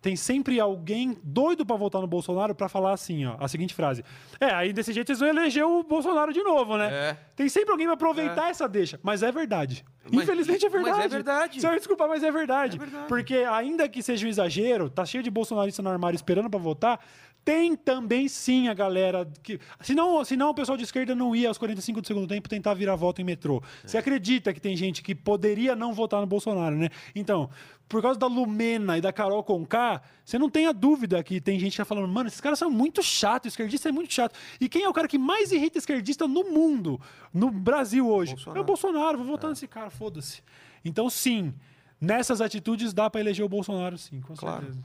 tem 0.02 0.16
sempre 0.16 0.60
alguém 0.60 1.18
doido 1.24 1.66
pra 1.66 1.76
votar 1.76 2.00
no 2.02 2.08
Bolsonaro 2.08 2.56
pra 2.56 2.69
falar 2.69 2.94
assim, 2.94 3.26
ó, 3.26 3.36
a 3.40 3.48
seguinte 3.48 3.74
frase. 3.74 4.03
É, 4.40 4.45
aí 4.53 4.72
desse 4.72 4.94
jeito 4.94 5.08
vocês 5.08 5.19
vão 5.19 5.28
eleger 5.30 5.66
o 5.66 5.84
Bolsonaro 5.84 6.32
de 6.32 6.42
novo, 6.42 6.78
né? 6.78 6.90
É. 6.92 7.18
Tem 7.36 7.50
sempre 7.50 7.72
alguém 7.72 7.86
pra 7.86 7.95
aproveitar 7.95 8.50
essa 8.50 8.68
deixa, 8.68 9.00
mas 9.03 9.24
é 9.24 9.32
verdade. 9.32 9.84
Mas- 10.11 10.24
Infelizmente 10.24 10.66
é 10.66 10.69
mas 10.69 10.80
é 10.80 10.84
verdade. 10.84 11.10
verdade. 11.14 11.61
Senhor, 11.61 11.76
desculpa, 11.78 12.08
mas 12.08 12.24
é 12.24 12.32
verdade. 12.32 12.78
É 12.78 12.80
verdade. 12.80 13.08
Porque 13.08 13.36
ainda 13.36 13.88
que 13.90 14.02
seja 14.02 14.26
um 14.26 14.30
exagero, 14.30 14.90
tá 14.90 15.06
cheio 15.06 15.22
de 15.24 15.30
bolsonaristas 15.30 15.84
no 15.84 15.90
armário 15.92 16.16
esperando 16.16 16.50
pra 16.50 16.60
votar, 16.60 17.00
tem 17.45 17.76
também 17.76 18.28
sim 18.28 18.68
a 18.68 18.74
galera 18.74 19.28
que. 19.42 19.60
Senão, 19.82 20.24
senão 20.26 20.50
o 20.50 20.53
pessoal 20.53 20.78
de 20.78 20.84
esquerda 20.84 21.16
não 21.16 21.36
ia 21.36 21.48
aos 21.48 21.58
45 21.58 22.02
do 22.02 22.08
segundo 22.08 22.28
tempo 22.28 22.50
tentar 22.50 22.74
virar 22.74 22.95
voto 22.95 23.22
em 23.22 23.24
metrô. 23.24 23.61
Você 23.86 23.98
acredita 23.98 24.53
que 24.53 24.60
tem 24.60 24.76
gente 24.76 25.02
que 25.02 25.16
poderia 25.16 25.76
não 25.76 25.94
votar 25.94 26.19
no 26.22 26.28
Bolsonaro, 26.28 26.76
né? 26.76 26.90
Então, 27.16 27.50
por 27.90 28.01
causa 28.01 28.19
da 28.19 28.27
Lumena 28.27 28.98
e 28.98 29.01
da 29.01 29.11
Carol 29.11 29.43
Conká, 29.43 30.01
você 30.24 30.38
não 30.38 30.48
tenha 30.50 30.72
dúvida 30.72 31.22
que 31.24 31.42
tem 31.42 31.59
gente 31.59 31.72
que 31.72 31.77
tá 31.80 31.84
falando, 31.85 32.08
mano, 32.08 32.27
esses 32.27 32.40
caras 32.40 32.59
são 32.59 32.69
muito 32.69 33.01
chatos, 33.03 33.48
esquerdista 33.51 33.90
é 33.90 33.92
muito 33.92 34.14
chato. 34.14 34.35
E 34.61 34.69
quem 34.69 34.84
é 34.84 34.88
o 34.90 34.93
cara 34.93 35.08
que 35.08 35.18
mais 35.18 35.51
irrita 35.51 35.80
esquerdista 35.80 36.27
no 36.27 36.43
mundo, 36.51 37.01
no 37.34 37.50
Brasil 37.50 38.08
hoje? 38.08 38.35
É 38.56 38.59
o 38.59 38.64
Bolsonaro, 38.64 39.18
vou 39.18 39.26
votar 39.27 39.50
nesse 39.50 39.68
cara, 39.68 39.90
foda-se. 39.90 40.42
Então, 40.85 41.09
sim, 41.09 41.51
nessas 42.00 42.40
atitudes 42.42 42.93
dá 42.93 43.09
pra 43.09 43.19
eleger 43.19 43.43
o 43.43 43.50
Bolsonaro, 43.50 43.98
sim, 43.98 44.22
com 44.22 44.35
Claro. 44.35 44.66
certeza. 44.68 44.84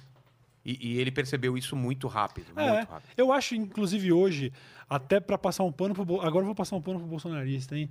E, 0.65 0.95
e 0.95 0.99
ele 0.99 1.11
percebeu 1.11 1.59
isso 1.59 1.77
muito 1.77 2.09
rápido. 2.09 2.47
É, 2.57 2.73
Muito 2.79 2.89
rápido. 2.91 3.11
eu 3.19 3.31
acho, 3.31 3.55
inclusive, 3.55 4.11
hoje, 4.13 4.51
até 4.89 5.21
pra 5.21 5.37
passar 5.37 5.63
um 5.63 5.71
pano 5.71 5.93
pro. 5.95 6.23
Agora 6.23 6.39
eu 6.43 6.47
vou 6.47 6.55
passar 6.55 6.75
um 6.75 6.81
pano 6.81 6.99
pro 7.01 7.07
bolsonarista, 7.07 7.77
hein? 7.77 7.91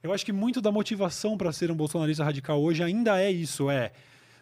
Eu 0.00 0.12
acho 0.12 0.24
que 0.24 0.32
muito 0.32 0.60
da 0.60 0.70
motivação 0.70 1.36
pra 1.36 1.50
ser 1.52 1.68
um 1.72 1.74
bolsonarista 1.74 2.22
radical 2.22 2.62
hoje 2.62 2.80
ainda 2.80 3.20
é 3.20 3.28
isso, 3.28 3.68
é. 3.68 3.90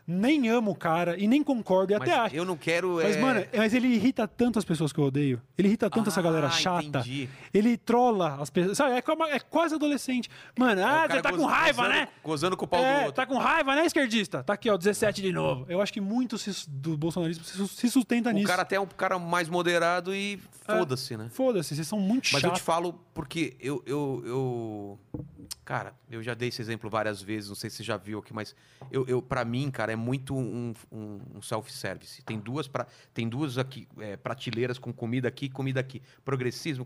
Nem 0.06 0.48
amo 0.48 0.72
o 0.72 0.74
cara 0.74 1.16
e 1.18 1.28
nem 1.28 1.42
concordo, 1.42 1.92
e 1.92 1.98
Mas 1.98 2.08
até 2.08 2.18
acho. 2.20 2.34
eu 2.34 2.44
não 2.44 2.56
quero. 2.56 2.96
Mas, 2.96 3.16
é, 3.16 3.20
mano, 3.20 3.44
mas 3.56 3.72
ele 3.74 3.86
irrita 3.88 4.26
tanto 4.26 4.58
as 4.58 4.64
pessoas 4.64 4.92
que 4.92 4.98
eu 4.98 5.04
odeio. 5.04 5.40
Ele 5.56 5.68
irrita 5.68 5.88
tanto 5.88 6.08
essa 6.08 6.18
Ah, 6.20 6.22
galera 6.22 6.50
chata. 6.50 6.84
entendi. 6.86 7.28
Ele 7.54 7.76
trola 7.76 8.36
as 8.40 8.50
pessoas. 8.50 8.76
Sabe, 8.76 8.96
é, 8.96 9.02
como- 9.02 9.24
é 9.24 9.38
quase 9.38 9.74
adolescente. 9.76 10.28
Mano, 10.58 10.80
é 10.80 10.84
o 10.84 10.88
ah, 10.88 11.06
você 11.08 11.22
tá 11.22 11.30
goz- 11.30 11.40
com 11.40 11.46
raiva, 11.46 11.82
gozando- 11.82 11.94
né? 12.00 12.08
Gozando 12.24 12.56
com 12.56 12.64
o 12.64 12.68
pau 12.68 12.80
do 12.80 12.86
É, 12.86 12.96
outro. 13.00 13.12
tá 13.12 13.26
com 13.26 13.38
raiva, 13.38 13.74
né, 13.76 13.86
esquerdista? 13.86 14.42
Tá 14.42 14.54
aqui, 14.54 14.68
ó, 14.68 14.76
17 14.76 15.22
de 15.22 15.32
novo. 15.32 15.64
Eu 15.68 15.80
acho 15.80 15.92
que 15.92 16.00
muito 16.00 16.36
se- 16.38 16.68
do 16.68 16.96
bolsonarismo 16.96 17.44
se, 17.44 17.68
se 17.68 17.88
sustenta 17.88 18.30
O 18.30 18.32
nisso. 18.32 18.46
cara 18.48 18.62
até 18.62 18.76
é 18.76 18.80
um 18.80 18.86
cara 18.86 19.18
mais 19.18 19.48
moderado 19.48 20.14
e 20.14 20.40
foda-se, 20.66 21.16
né? 21.16 21.28
Foda-se, 21.30 21.74
vocês 21.74 21.86
são 21.86 21.98
muito 22.00 22.24
Mas 22.32 22.42
eu 22.42 22.48
chatos. 22.48 22.58
te 22.60 22.64
falo 22.64 23.00
porque 23.14 23.54
eu, 23.60 23.82
eu, 23.86 24.22
eu. 24.26 24.98
Cara, 25.70 25.94
eu 26.10 26.20
já 26.20 26.34
dei 26.34 26.48
esse 26.48 26.60
exemplo 26.60 26.90
várias 26.90 27.22
vezes, 27.22 27.48
não 27.48 27.54
sei 27.54 27.70
se 27.70 27.76
você 27.76 27.84
já 27.84 27.96
viu 27.96 28.18
aqui, 28.18 28.34
mas 28.34 28.56
eu, 28.90 29.06
eu, 29.06 29.22
pra 29.22 29.44
mim, 29.44 29.70
cara, 29.70 29.92
é 29.92 29.94
muito 29.94 30.34
um, 30.36 30.74
um- 30.90 31.20
um 31.36 31.40
self-service. 31.40 32.22
Tem 32.24 32.40
duas, 32.40 32.66
pra, 32.66 32.88
tem 33.14 33.28
duas 33.28 33.56
aqui, 33.56 33.86
é, 34.00 34.16
prateleiras 34.16 34.80
com 34.80 34.92
comida 34.92 35.28
aqui 35.28 35.48
comida 35.48 35.78
aqui. 35.78 36.02
Progressismo, 36.24 36.84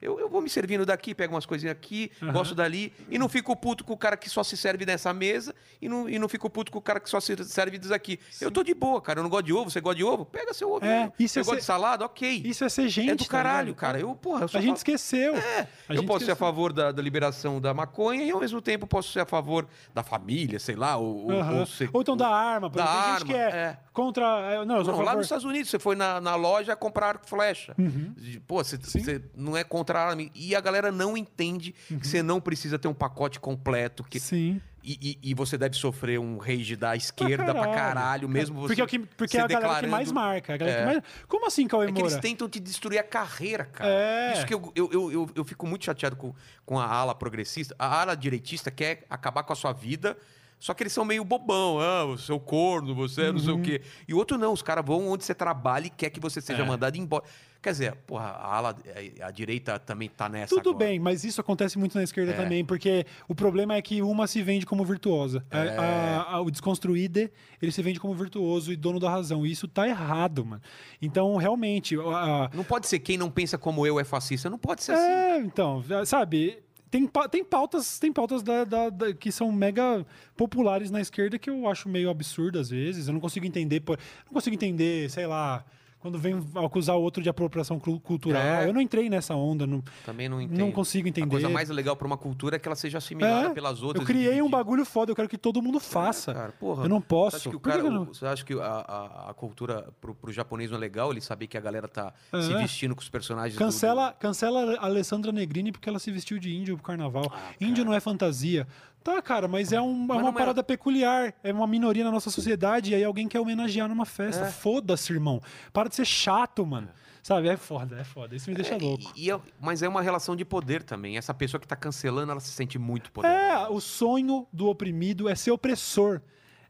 eu, 0.00 0.20
eu 0.20 0.28
vou 0.28 0.40
me 0.40 0.48
servindo 0.48 0.86
daqui, 0.86 1.12
pego 1.12 1.34
umas 1.34 1.44
coisinhas 1.44 1.72
aqui, 1.72 2.12
gosto 2.32 2.54
dali, 2.54 2.92
e 3.08 3.18
não 3.18 3.28
fico 3.28 3.56
puto 3.56 3.82
com 3.82 3.94
o 3.94 3.96
cara 3.98 4.16
que 4.16 4.30
só 4.30 4.44
se 4.44 4.56
serve 4.56 4.86
nessa 4.86 5.12
mesa, 5.12 5.52
e 5.82 5.88
não, 5.88 6.08
e 6.08 6.16
não 6.16 6.28
fico 6.28 6.48
puto 6.48 6.70
com 6.70 6.78
o 6.78 6.82
cara 6.82 7.00
que 7.00 7.10
só 7.10 7.18
se 7.18 7.34
serve 7.46 7.78
disso 7.78 7.92
aqui. 7.92 8.20
Eu 8.40 8.52
tô 8.52 8.62
de 8.62 8.74
boa, 8.74 9.00
cara. 9.02 9.18
Eu 9.18 9.24
não 9.24 9.30
gosto 9.30 9.46
de 9.46 9.52
ovo, 9.52 9.70
você 9.70 9.80
gosta 9.80 9.96
de 9.96 10.04
ovo? 10.04 10.24
Pega 10.24 10.54
seu 10.54 10.70
ovo. 10.70 10.84
É, 10.86 11.00
mesmo. 11.00 11.14
isso 11.18 11.34
você 11.34 11.40
é 11.40 11.42
gosta 11.42 11.54
ser- 11.56 11.60
de 11.62 11.66
salada? 11.66 12.04
Ok. 12.04 12.42
Isso 12.44 12.62
é 12.62 12.68
ser 12.68 12.88
gente. 12.88 13.10
é 13.10 13.14
do 13.16 13.24
tá 13.24 13.30
caralho, 13.30 13.74
cara. 13.74 13.98
Eu, 13.98 14.14
porra, 14.14 14.42
eu 14.44 14.50
A 14.54 14.60
gente 14.62 14.76
esqueceu. 14.76 15.34
é, 15.34 15.66
A 15.88 15.94
eu 15.94 16.04
posso 16.04 16.24
ser 16.24 16.30
a 16.30 16.34
esqueceu. 16.34 16.36
favor 16.36 16.72
da, 16.72 16.92
da 16.92 17.02
liberação 17.02 17.60
da 17.60 17.74
maconha 17.74 18.19
e 18.26 18.30
ao 18.30 18.40
mesmo 18.40 18.60
tempo 18.60 18.86
posso 18.86 19.12
ser 19.12 19.20
a 19.20 19.26
favor 19.26 19.66
da 19.94 20.02
família, 20.02 20.58
sei 20.58 20.74
lá, 20.76 20.96
ou, 20.96 21.30
Aham. 21.30 21.60
ou 21.60 21.66
ser- 21.66 21.90
Ou 21.92 22.00
então 22.02 22.16
da 22.16 22.28
arma, 22.28 22.70
por 22.70 22.78
da 22.78 22.84
exemplo. 22.84 23.02
Tem 23.02 23.12
gente 23.18 23.26
que 23.26 23.34
arma, 23.34 23.56
é, 23.56 23.60
é. 23.62 23.78
contra. 23.92 24.24
é, 24.52 24.64
Não, 24.64 24.76
eu 24.78 24.84
Não, 24.84 25.00
lá 25.02 25.14
nos 25.14 25.26
Estados 25.26 25.44
Unidos, 25.44 25.70
você 25.70 25.78
foi 25.78 25.96
na, 25.96 26.20
na 26.20 26.34
loja 26.36 26.74
comprar 26.76 27.20
flecha. 27.24 27.74
Uhum. 27.78 28.14
Pô, 28.46 28.62
você, 28.62 28.76
você 28.76 29.22
não 29.34 29.56
é 29.56 29.64
contra 29.64 29.98
a 30.00 30.08
arma. 30.10 30.22
E 30.34 30.54
a 30.54 30.60
galera 30.60 30.90
não 30.92 31.16
entende 31.16 31.74
Uhum. 31.90 31.98
que 31.98 32.06
você 32.06 32.22
não 32.22 32.40
precisa 32.40 32.78
ter 32.78 32.88
um 32.88 32.94
pacote 32.94 33.38
completo. 33.40 34.04
Que, 34.04 34.18
Sim. 34.20 34.60
E, 34.82 35.18
e- 35.22 35.30
e 35.30 35.34
você 35.34 35.58
deve 35.58 35.76
sofrer 35.76 36.18
um 36.18 36.38
rage 36.38 36.74
da 36.76 36.96
esquerda 36.96 37.54
pra 37.54 37.68
caralho, 37.68 38.28
mesmo 38.28 38.60
você. 38.60 38.68
Porque, 38.68 38.80
é 38.80 38.84
o 38.84 38.86
que, 38.86 38.98
porque 38.98 39.36
é 39.36 39.40
a 39.42 39.46
galera 39.46 39.80
que 39.80 39.86
mais 39.86 40.10
marca. 40.10 40.56
galera 40.56 40.76
que 40.76 40.82
É. 40.82 40.86
mais- 40.86 41.02
Como 41.28 41.46
assim, 41.46 41.66
Cauê 41.68 41.86
É 41.88 41.92
que 41.92 42.00
eles 42.00 42.12
Moura? 42.12 42.22
tentam 42.22 42.48
te 42.48 42.58
destruir 42.58 42.98
a 42.98 43.02
carreira, 43.02 43.64
cara. 43.66 43.90
É. 43.90 44.32
Isso 44.34 44.46
que 44.46 44.54
eu, 44.54 44.72
eu, 44.74 44.90
eu, 44.92 45.12
eu, 45.12 45.30
eu 45.34 45.44
fico 45.44 45.66
muito 45.66 45.84
chateado 45.84 46.16
com, 46.16 46.34
com 46.64 46.78
a 46.78 46.86
ala 46.86 47.14
progressista. 47.14 47.74
A 47.78 48.00
ala 48.00 48.14
direitista 48.16 48.70
quer 48.70 49.04
acabar 49.10 49.42
com 49.42 49.52
a 49.52 49.56
sua 49.56 49.72
vida, 49.72 50.16
só 50.58 50.72
que 50.74 50.82
eles 50.82 50.92
são 50.92 51.04
meio 51.04 51.24
bobão. 51.24 51.78
Ah, 51.80 52.04
o 52.04 52.18
seu 52.18 52.38
corno, 52.40 52.94
você 52.94 53.30
não 53.32 53.38
sei 53.38 53.52
Uhum. 53.52 53.60
o 53.60 53.62
quê. 53.62 53.82
E 54.08 54.14
o 54.14 54.16
outro 54.16 54.36
não, 54.38 54.52
os 54.52 54.62
caras 54.62 54.84
vão 54.84 55.08
onde 55.08 55.24
você 55.24 55.34
trabalha 55.34 55.86
e 55.86 55.90
quer 55.90 56.10
que 56.10 56.20
você 56.20 56.40
seja 56.40 56.62
É. 56.62 56.66
mandado 56.66 56.96
embora. 56.96 57.24
Quer 57.62 57.72
dizer, 57.72 57.94
porra, 58.06 58.24
a 58.24 58.56
ala, 58.56 58.76
a, 59.20 59.26
a 59.26 59.30
direita 59.30 59.78
também 59.78 60.08
tá 60.08 60.30
nessa 60.30 60.54
Tudo 60.54 60.70
agora. 60.70 60.86
bem, 60.86 60.98
mas 60.98 61.24
isso 61.24 61.42
acontece 61.42 61.78
muito 61.78 61.94
na 61.94 62.02
esquerda 62.02 62.32
É. 62.32 62.34
também, 62.34 62.64
porque 62.64 63.04
o 63.28 63.34
problema 63.34 63.74
é 63.74 63.82
que 63.82 64.00
uma 64.00 64.26
se 64.26 64.42
vende 64.42 64.64
como 64.64 64.82
virtuosa. 64.82 65.44
A- 65.50 65.58
É. 65.58 65.76
a- 65.76 66.22
a- 66.36 66.40
o 66.40 66.50
desconstruído, 66.50 67.28
ele 67.60 67.70
se 67.70 67.82
vende 67.82 68.00
como 68.00 68.14
virtuoso 68.14 68.72
e 68.72 68.76
dono 68.76 68.98
da 68.98 69.10
razão. 69.10 69.44
E 69.44 69.50
isso 69.50 69.68
tá 69.68 69.86
errado, 69.86 70.44
mano. 70.46 70.62
Então, 71.02 71.36
realmente, 71.36 71.96
a- 71.96 72.00
a- 72.46 72.50
Não 72.54 72.64
pode 72.64 72.86
ser 72.86 72.98
quem 73.00 73.18
não 73.18 73.30
pensa 73.30 73.58
como 73.58 73.86
eu 73.86 74.00
é 74.00 74.04
fascista. 74.04 74.48
Não 74.48 74.58
pode 74.58 74.82
ser 74.82 74.92
assim. 74.92 75.02
É, 75.04 75.36
então, 75.40 75.84
sabe, 76.06 76.62
tem, 76.90 77.06
tem 77.30 77.44
pautas, 77.44 77.98
tem 77.98 78.10
pautas 78.10 78.42
da, 78.42 78.64
da- 78.64 78.88
da- 78.88 79.12
que 79.12 79.30
são 79.30 79.52
mega 79.52 80.06
populares 80.34 80.90
na 80.90 81.00
esquerda 81.02 81.38
que 81.38 81.50
eu 81.50 81.68
acho 81.68 81.90
meio 81.90 82.08
absurdo 82.08 82.58
às 82.58 82.70
vezes. 82.70 83.06
Eu 83.06 83.12
não 83.12 83.20
consigo 83.20 83.44
entender, 83.44 83.82
não 83.86 84.32
consigo 84.32 84.54
entender, 84.54 85.10
sei 85.10 85.26
lá, 85.26 85.62
quando 86.00 86.18
vem 86.18 86.34
acusar 86.64 86.96
o 86.96 87.02
outro 87.02 87.22
de 87.22 87.28
apropriação 87.28 87.78
cultural. 87.78 88.40
É. 88.42 88.66
Eu 88.66 88.72
não 88.72 88.80
entrei 88.80 89.08
nessa 89.10 89.34
onda, 89.34 89.66
não, 89.66 89.82
Também 90.04 90.28
não 90.28 90.40
entendo. 90.40 90.58
não 90.58 90.72
consigo 90.72 91.06
A 91.06 91.10
entender. 91.10 91.28
coisa 91.30 91.48
mais 91.48 91.68
legal 91.68 91.94
pra 91.94 92.06
uma 92.06 92.16
cultura 92.16 92.56
é 92.56 92.58
que 92.58 92.66
ela 92.66 92.74
seja 92.74 92.98
assimilada 92.98 93.48
É, 93.48 93.50
pelas 93.50 93.82
outras. 93.82 94.00
eu 94.02 94.06
criei 94.06 94.40
um 94.42 94.48
bagulho 94.50 94.84
foda, 94.84 95.12
eu 95.12 95.16
quero 95.16 95.28
que 95.28 95.36
todo 95.38 95.60
mundo 95.62 95.78
faça. 95.78 96.32
Cara, 96.34 96.52
porra, 96.52 96.84
eu 96.84 96.88
não 96.88 97.00
Você 97.00 97.06
posso. 97.06 97.36
acha 97.36 97.50
que, 97.50 97.58
cara, 97.60 97.82
que 97.82 97.90
não- 97.90 98.04
você 98.06 98.26
acha 98.26 98.44
que 98.44 98.54
a, 98.54 98.64
a, 98.66 99.30
a 99.30 99.34
cultura 99.34 99.88
pro, 100.00 100.14
pro 100.14 100.32
japonês 100.32 100.70
não 100.70 100.78
é 100.78 100.80
legal? 100.80 101.10
Ele 101.12 101.20
saber 101.20 101.46
que 101.46 101.56
a 101.58 101.60
galera 101.60 101.86
tá 101.86 102.12
se 102.42 102.52
É. 102.52 102.56
vestindo 102.58 102.94
com 102.96 103.02
os 103.02 103.08
personagens 103.10 103.54
do- 103.54 103.58
Cancela, 103.58 104.12
cancela 104.18 104.76
a 104.76 104.86
Alessandra 104.86 105.30
Negrini 105.32 105.70
porque 105.70 105.88
ela 105.88 105.98
se 105.98 106.10
vestiu 106.10 106.38
de 106.38 106.54
índio 106.54 106.76
pro 106.76 106.84
carnaval. 106.84 107.30
índio 107.60 107.84
não 107.84 107.92
é 107.92 108.00
fantasia. 108.00 108.66
Tá, 109.02 109.20
cara, 109.22 109.48
mas 109.48 109.72
é, 109.72 109.80
um- 109.80 110.06
é 110.10 110.12
Ah, 110.12 110.16
uma 110.18 110.28
é- 110.28 110.32
parada 110.32 110.62
peculiar. 110.62 111.32
É 111.42 111.52
uma 111.52 111.66
minoria 111.66 112.04
na 112.04 112.10
nossa 112.10 112.30
sociedade 112.30 112.92
e 112.92 112.94
aí 112.94 113.02
alguém 113.04 113.26
quer 113.28 113.40
homenagear 113.40 113.88
numa 113.88 114.04
festa. 114.04 114.44
É. 114.46 114.50
Foda-se, 114.50 115.12
irmão. 115.12 115.40
Para 115.72 115.88
de 115.88 115.94
ser 115.96 116.04
chato, 116.04 116.64
mano. 116.66 116.88
Sabe? 117.22 117.48
É 117.48 117.56
foda, 117.56 117.98
é 118.00 118.04
foda. 118.04 118.34
Isso 118.34 118.48
me 118.48 118.56
deixa 118.56 118.74
É, 118.74 118.78
louco. 118.78 119.12
e- 119.14 119.26
e 119.26 119.30
é- 119.30 119.38
mas 119.60 119.82
é 119.82 119.88
uma 119.88 120.00
relação 120.00 120.34
de 120.34 120.44
poder 120.44 120.82
também. 120.82 121.16
Essa 121.18 121.34
pessoa 121.34 121.60
que 121.60 121.66
tá 121.68 121.76
cancelando, 121.76 122.30
ela 122.32 122.40
se 122.40 122.50
sente 122.50 122.78
muito 122.78 123.12
poderosa. 123.12 123.38
É, 123.38 123.68
o 123.68 123.78
sonho 123.80 124.46
do 124.52 124.68
oprimido 124.68 125.28
é 125.28 125.34
ser 125.34 125.50
opressor. 125.50 126.20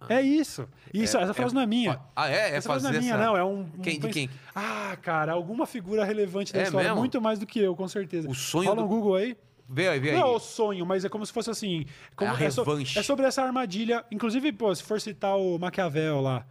É 0.09 0.21
isso. 0.23 0.67
Isso, 0.95 1.19
essa 1.19 1.35
frase 1.35 1.55
não 1.55 1.61
é 1.61 1.67
minha. 1.67 2.01
Ah, 2.17 2.29
é? 2.31 2.53
É 2.53 2.57
essa 2.57 2.69
frase 2.71 2.85
não 2.85 2.95
é 2.95 2.99
minha, 2.99 3.15
essa... 3.15 3.23
não. 3.25 3.37
É 3.37 3.45
um. 3.45 3.61
um 3.61 3.83
Quem- 3.83 4.01
de 4.01 4.09
quem? 4.09 4.31
Ah, 4.55 4.97
cara, 5.03 5.33
alguma 5.33 5.67
figura 5.67 6.05
relevante 6.05 6.53
da 6.55 6.61
É 6.61 6.63
história. 6.63 6.89
mesmo? 6.89 6.99
Muito 7.01 7.21
mais 7.21 7.39
do 7.39 7.47
que 7.47 7.61
eu, 7.61 7.77
com 7.77 7.87
certeza. 7.87 8.27
O 8.29 8.35
sonho 8.35 8.69
Rola 8.71 8.81
do- 8.81 8.87
um 8.87 8.89
Google 8.89 9.15
aí. 9.17 9.37
Vê 9.73 9.89
aí, 9.89 10.01
vê 10.01 10.11
aí. 10.11 10.17
Não 10.19 10.23
é 10.23 10.31
o 10.37 10.39
sonho, 10.41 10.85
mas 10.85 11.05
é 11.05 11.09
como 11.09 11.25
se 11.25 11.33
fosse 11.33 11.49
assim. 11.51 11.87
como- 12.17 12.31
É 12.33 12.47
a 12.47 12.51
so- 12.51 12.63
revanche. 12.65 12.99
é 12.99 13.03
sobre 13.03 13.25
essa 13.27 13.41
armadilha. 13.43 14.05
Inclusive, 14.11 14.51
pô, 14.53 14.75
se 14.75 14.83
for 14.83 15.01
citar 15.01 15.39
o 15.39 15.59
Maquiavel 15.59 16.21
lá, 16.21 16.45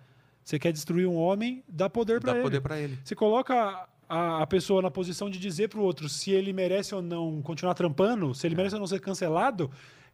você 0.43 0.57
quer 0.57 0.71
destruir 0.71 1.05
um 1.05 1.15
homem, 1.15 1.61
dá 1.67 1.89
poder 1.89 2.21
pra 2.21 2.31
Dá 2.31 2.37
ele. 2.37 2.43
poder 2.43 2.61
pra 2.61 2.79
ele. 2.79 2.97
Você 3.03 3.13
coloca 3.15 3.87
a, 4.07 4.41
a 4.41 4.47
pessoa 4.47 4.81
na 4.81 4.89
posição 4.89 5.29
de 5.29 5.37
dizer 5.37 5.67
pro 5.67 5.81
outro 5.81 6.07
se 6.07 6.31
ele 6.31 6.53
merece 6.53 6.95
ou 6.95 7.01
não 7.01 7.41
continuar 7.41 7.73
trampando, 7.73 8.33
se 8.33 8.47
ele 8.47 8.55
merece 8.55 8.75
ou 8.75 8.79
não 8.79 8.87
ser 8.87 9.01
cancelado. 9.01 9.69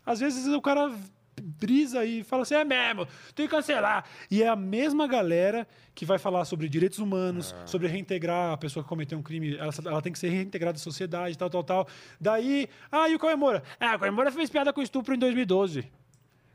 Às 0.05 0.19
vezes 0.19 0.47
o 0.47 0.61
cara 0.61 0.91
brisa 1.41 2.05
e 2.05 2.23
fala 2.23 2.43
assim: 2.43 2.55
é 2.55 2.63
mesmo, 2.63 3.05
tem 3.33 3.45
que 3.47 3.51
cancelar. 3.55 4.05
E 4.29 4.41
é 4.43 4.47
a 4.47 4.55
mesma 4.55 5.07
galera 5.07 5.67
que 5.93 6.05
vai 6.05 6.17
falar 6.17 6.45
sobre 6.45 6.67
direitos 6.69 6.99
humanos, 6.99 7.53
É. 7.63 7.67
sobre 7.67 7.87
reintegrar 7.87 8.53
a 8.53 8.57
pessoa 8.57 8.83
que 8.83 8.89
cometeu 8.89 9.17
um 9.17 9.21
crime, 9.23 9.55
ela, 9.57 9.71
ela 9.85 10.01
tem 10.01 10.11
que 10.11 10.19
ser 10.19 10.29
reintegrada 10.29 10.77
à 10.77 10.79
sociedade, 10.81 11.37
tal, 11.37 11.49
tal, 11.49 11.63
tal. 11.63 11.87
Daí, 12.19 12.67
ah, 12.91 13.07
e 13.09 13.15
o 13.15 13.19
Cauê 13.19 13.35
Moura? 13.35 13.63
Ah, 13.79 13.95
o 13.95 13.99
Cauê 13.99 14.11
Moura 14.11 14.31
fez 14.31 14.49
piada 14.49 14.71
com 14.73 14.81
estupro 14.81 15.13
em 15.15 15.19
2012. 15.19 15.85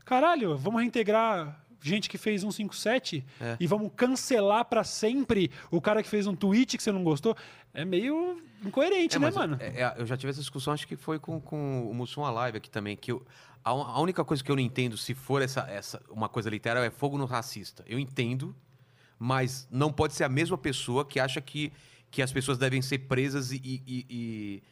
Caralho, 0.05 0.57
vamos 0.57 0.81
reintegrar 0.81 1.59
gente 1.83 2.07
que 2.09 2.17
fez 2.17 2.41
157 2.41 3.25
É. 3.39 3.57
e 3.59 3.65
vamos 3.65 3.91
cancelar 3.95 4.65
pra 4.65 4.83
sempre 4.83 5.49
o 5.71 5.81
cara 5.81 6.03
que 6.03 6.09
fez 6.09 6.27
um 6.27 6.35
tweet 6.35 6.77
que 6.77 6.83
você 6.83 6.91
não 6.91 7.03
gostou? 7.03 7.35
É 7.73 7.83
meio 7.83 8.39
incoerente, 8.63 9.15
É, 9.15 9.19
né, 9.19 9.31
mano? 9.31 9.57
é- 9.59 9.81
é, 9.81 9.95
eu 9.97 10.05
já 10.05 10.15
tive 10.15 10.29
essa 10.29 10.39
discussão, 10.39 10.73
acho 10.73 10.87
que 10.87 10.95
foi 10.95 11.17
com, 11.17 11.39
com 11.41 11.89
o 11.89 11.93
Mussum 11.93 12.23
Alive 12.23 12.57
aqui 12.57 12.69
também, 12.69 12.95
que 12.95 13.11
eu- 13.11 13.25
a, 13.63 13.69
a 13.71 13.99
única 14.01 14.23
coisa 14.25 14.43
que 14.43 14.51
eu 14.51 14.55
não 14.55 14.63
entendo, 14.63 14.97
se 14.97 15.13
for 15.13 15.41
essa, 15.41 15.61
essa 15.69 16.01
uma 16.09 16.27
coisa 16.29 16.49
literal, 16.49 16.83
é 16.83 16.89
fogo 16.89 17.17
no 17.17 17.25
racista. 17.25 17.83
Eu 17.87 17.99
entendo, 17.99 18.55
mas 19.19 19.67
não 19.71 19.91
pode 19.91 20.13
ser 20.13 20.23
a 20.23 20.29
mesma 20.29 20.57
pessoa 20.57 21.05
que 21.05 21.19
acha 21.19 21.39
que, 21.41 21.71
que 22.09 22.21
as 22.21 22.31
pessoas 22.31 22.57
devem 22.57 22.81
ser 22.81 22.99
presas 22.99 23.51
e... 23.51 23.61
e- 23.63 24.05
e- 24.09 24.63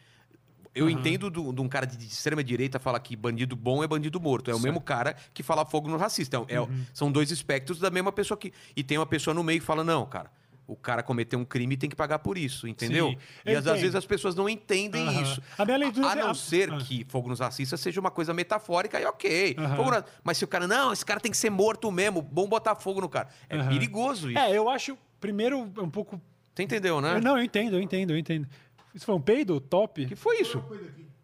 Eu 0.75 0.85
Aham. 0.85 0.91
entendo 0.99 1.29
do- 1.31 1.51
de 1.51 1.61
um 1.61 1.67
cara 1.67 1.85
de, 1.87 1.97
de 1.97 2.05
extrema 2.05 2.43
direita 2.43 2.79
falar 2.79 2.99
que 2.99 3.15
bandido 3.15 3.55
bom 3.55 3.83
é 3.83 3.87
bandido 3.87 4.19
morto. 4.19 4.51
É 4.51 4.55
o 4.55 4.59
mesmo 4.59 4.79
cara 4.79 5.15
que 5.33 5.41
fala 5.43 5.65
fogo 5.65 5.89
no 5.89 5.97
racista. 5.97 6.37
É, 6.47 6.55
é- 6.55 6.61
Uhum. 6.61 6.85
São 6.93 7.11
dois 7.11 7.31
espectros 7.31 7.79
da 7.79 7.89
mesma 7.89 8.11
pessoa 8.11 8.37
que. 8.37 8.53
E 8.75 8.83
tem 8.83 8.97
uma 8.97 9.05
pessoa 9.05 9.33
no 9.33 9.43
meio 9.43 9.59
que 9.59 9.65
fala, 9.65 9.83
não, 9.83 10.05
cara. 10.05 10.31
O 10.71 10.75
cara 10.75 11.01
cometeu 11.01 11.39
um 11.39 11.43
crime 11.43 11.73
e 11.73 11.77
tem 11.77 11.89
que 11.89 11.95
pagar 11.95 12.19
por 12.19 12.37
isso, 12.37 12.67
entendeu? 12.67 13.09
Sim, 13.09 13.17
E 13.45 13.51
eu 13.53 13.59
às, 13.59 13.65
às 13.65 13.79
vezes 13.81 13.95
as 13.95 14.05
pessoas 14.05 14.35
não 14.35 14.47
entendem 14.47 15.07
Aham. 15.07 15.21
isso. 15.23 15.41
A 15.57 15.65
minha 15.65 15.77
leitura 15.77 16.05
A, 16.07 16.09
a 16.13 16.13
é- 16.13 16.21
não 16.23 16.29
a- 16.29 16.35
ser 16.35 16.71
ah. 16.71 16.77
que 16.77 17.03
fogo 17.09 17.27
nos 17.27 17.39
racistas 17.39 17.79
seja 17.79 17.99
uma 17.99 18.11
coisa 18.11 18.33
metafórica, 18.35 18.97
aí 18.99 19.05
ok. 19.05 19.55
No- 19.57 20.03
Mas 20.23 20.37
se 20.37 20.45
o 20.45 20.47
cara, 20.47 20.67
não, 20.67 20.93
esse 20.93 21.03
cara 21.03 21.19
tem 21.19 21.31
que 21.31 21.37
ser 21.37 21.49
morto 21.49 21.91
mesmo, 21.91 22.21
bom 22.21 22.47
botar 22.47 22.75
fogo 22.75 23.01
no 23.01 23.09
cara. 23.09 23.29
É 23.49 23.57
perigoso 23.63 24.29
isso. 24.29 24.37
É, 24.39 24.55
eu 24.55 24.69
acho, 24.69 24.95
primeiro, 25.19 25.57
um 25.59 25.89
pouco. 25.89 26.21
Você 26.53 26.61
entendeu, 26.63 27.01
né? 27.01 27.19
Não, 27.19 27.37
eu 27.37 27.43
entendo, 27.43 27.75
eu 27.77 27.81
entendo, 27.81 28.11
eu 28.11 28.17
entendo. 28.17 28.47
Isso 28.93 29.05
foi 29.05 29.15
um 29.15 29.21
peido? 29.21 29.59
Top? 29.59 30.05
que 30.05 30.15
foi 30.15 30.41
isso? 30.41 30.63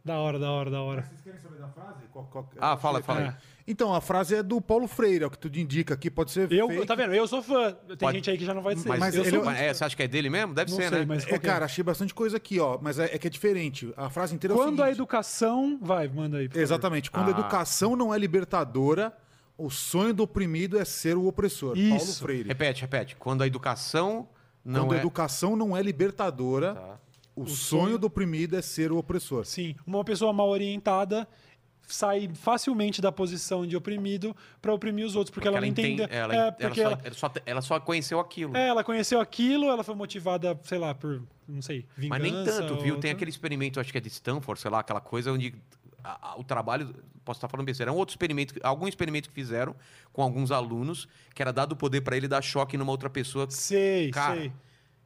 Da 0.03 0.17
hora, 0.19 0.39
da 0.39 0.49
hora, 0.51 0.69
da 0.71 0.81
hora. 0.81 1.01
Vocês 1.03 1.21
querem 1.21 1.39
saber 1.39 1.59
da 1.59 1.67
frase? 1.67 2.05
Qual- 2.11 2.25
qual- 2.31 2.49
Ah, 2.59 2.77
fala, 2.77 3.01
fala 3.03 3.19
aí. 3.19 3.25
É. 3.27 3.35
Então, 3.67 3.95
a 3.95 3.99
frase 3.99 4.35
é 4.35 4.43
do 4.43 4.61
Paulo 4.61 4.87
Freire, 4.87 5.23
é 5.23 5.27
o 5.27 5.31
que 5.31 5.39
tu 5.39 5.47
indica 5.59 5.95
aqui. 5.95 6.11
Pode 6.11 6.29
ser 6.31 6.51
Eu, 6.51 6.67
fake. 6.67 6.85
tá 6.85 6.93
vendo? 6.93 7.15
Eu 7.15 7.27
sou 7.27 7.41
fã. 7.41 7.71
Tem 7.87 7.97
Pode- 7.97 8.17
gente 8.17 8.29
aí 8.29 8.37
que 8.37 8.45
já 8.45 8.53
não 8.53 8.61
vai 8.61 8.75
ser. 8.75 8.87
Mas, 8.87 8.99
Mas 8.99 9.15
eu 9.15 9.21
ele 9.23 9.29
sou 9.31 9.39
é- 9.41 9.43
muito 9.45 9.57
é, 9.57 9.73
você 9.73 9.83
acha 9.83 9.95
que 9.95 10.03
é 10.03 10.07
dele 10.07 10.29
mesmo? 10.29 10.53
Deve 10.53 10.69
Não 10.69 10.77
ser, 10.77 10.89
sei, 10.89 10.99
né? 10.99 11.05
mas 11.07 11.23
É, 11.23 11.27
que 11.27 11.33
é? 11.33 11.39
cara, 11.39 11.65
achei 11.65 11.83
bastante 11.83 12.13
coisa 12.13 12.37
aqui, 12.37 12.59
ó. 12.59 12.77
Mas 12.79 12.99
é, 12.99 13.05
é 13.05 13.17
que 13.17 13.25
é 13.25 13.29
diferente. 13.29 13.91
A 13.97 14.09
frase 14.11 14.35
inteira 14.35 14.53
é 14.53 14.55
o 14.55 14.59
Quando 14.59 14.81
a 14.81 14.85
seguinte. 14.85 14.97
educação. 14.97 15.79
Vai, 15.81 16.07
manda 16.07 16.37
aí. 16.37 16.47
favor. 16.47 16.61
Exatamente. 16.61 17.09
Quando 17.09 17.25
a 17.25 17.35
Ah. 17.35 17.39
educação 17.39 17.95
não 17.95 18.13
é 18.13 18.19
libertadora, 18.19 19.11
o 19.57 19.71
sonho 19.71 20.13
do 20.13 20.21
oprimido 20.21 20.77
é 20.77 20.85
ser 20.85 21.17
o 21.17 21.25
opressor. 21.25 21.73
Paulo 21.75 21.95
Isso. 21.95 22.21
Freire. 22.21 22.47
Repete, 22.47 22.81
repete. 22.81 23.15
Quando 23.15 23.41
a 23.41 23.47
educação 23.47 24.27
não 24.63 24.81
Quando 24.81 24.93
a 24.93 24.97
é... 24.97 24.99
educação 24.99 25.55
não 25.55 25.75
é 25.75 25.81
libertadora, 25.81 26.75
Tá. 26.75 26.99
o, 27.35 27.47
sonho 27.47 27.97
do 27.97 28.05
oprimido 28.07 28.55
é 28.57 28.61
ser 28.61 28.91
o 28.91 28.97
opressor. 28.97 29.43
Sim, 29.45 29.75
uma 29.87 30.03
pessoa 30.03 30.31
mal 30.31 30.49
orientada 30.49 31.27
sai 31.87 32.29
facilmente 32.33 33.01
da 33.01 33.11
posição 33.11 33.65
de 33.65 33.75
oprimido 33.75 34.35
para 34.61 34.73
oprimir 34.73 35.05
os 35.05 35.15
outros, 35.15 35.33
porque, 35.33 35.47
ela 35.47 35.59
não 35.59 35.67
entende. 35.67 36.01
Ela, 36.09 36.33
é, 36.33 36.37
ela 36.37 36.51
porque 36.53 36.81
só, 36.81 36.87
ela, 36.89 37.01
ela 37.03 37.13
só, 37.15 37.31
ela 37.45 37.61
só 37.61 37.79
conheceu 37.79 38.19
aquilo. 38.19 38.55
é, 38.55 38.67
ela 38.67 38.83
conheceu 38.83 39.19
aquilo, 39.19 39.65
ela 39.65 39.83
foi 39.83 39.95
motivada, 39.95 40.59
sei 40.63 40.77
lá, 40.77 40.93
por, 40.95 41.21
não 41.47 41.61
sei, 41.61 41.85
vingança. 41.95 42.21
Mas 42.21 42.31
nem 42.31 42.43
tanto, 42.45 42.75
viu? 42.81 42.95
ou- 42.95 42.99
Tem 43.01 43.11
aquele 43.11 43.29
experimento, 43.29 43.79
acho 43.79 43.91
que 43.91 43.97
é 43.97 44.01
de 44.01 44.07
Stanford, 44.09 44.59
sei 44.59 44.71
lá, 44.71 44.79
aquela 44.79 45.01
coisa 45.01 45.31
onde 45.31 45.53
a- 46.03 46.31
a- 46.33 46.39
o 46.39 46.43
trabalho, 46.43 46.93
posso 47.23 47.37
estar 47.39 47.47
falando 47.47 47.65
besteira, 47.65 47.91
é 47.91 47.93
um 47.93 47.97
outro 47.97 48.13
experimento, 48.13 48.53
algum 48.63 48.87
experimento 48.87 49.29
que 49.29 49.35
fizeram 49.35 49.75
com 50.13 50.21
alguns 50.21 50.51
alunos, 50.51 51.07
que 51.33 51.41
era 51.41 51.51
dado 51.51 51.71
o 51.71 51.75
poder 51.75 52.01
para 52.01 52.15
ele 52.15 52.27
dar 52.27 52.41
choque 52.43 52.77
numa 52.77 52.91
outra 52.91 53.09
pessoa. 53.09 53.47
Sei, 53.49 54.11
Cara, 54.11 54.35
sei. 54.35 54.51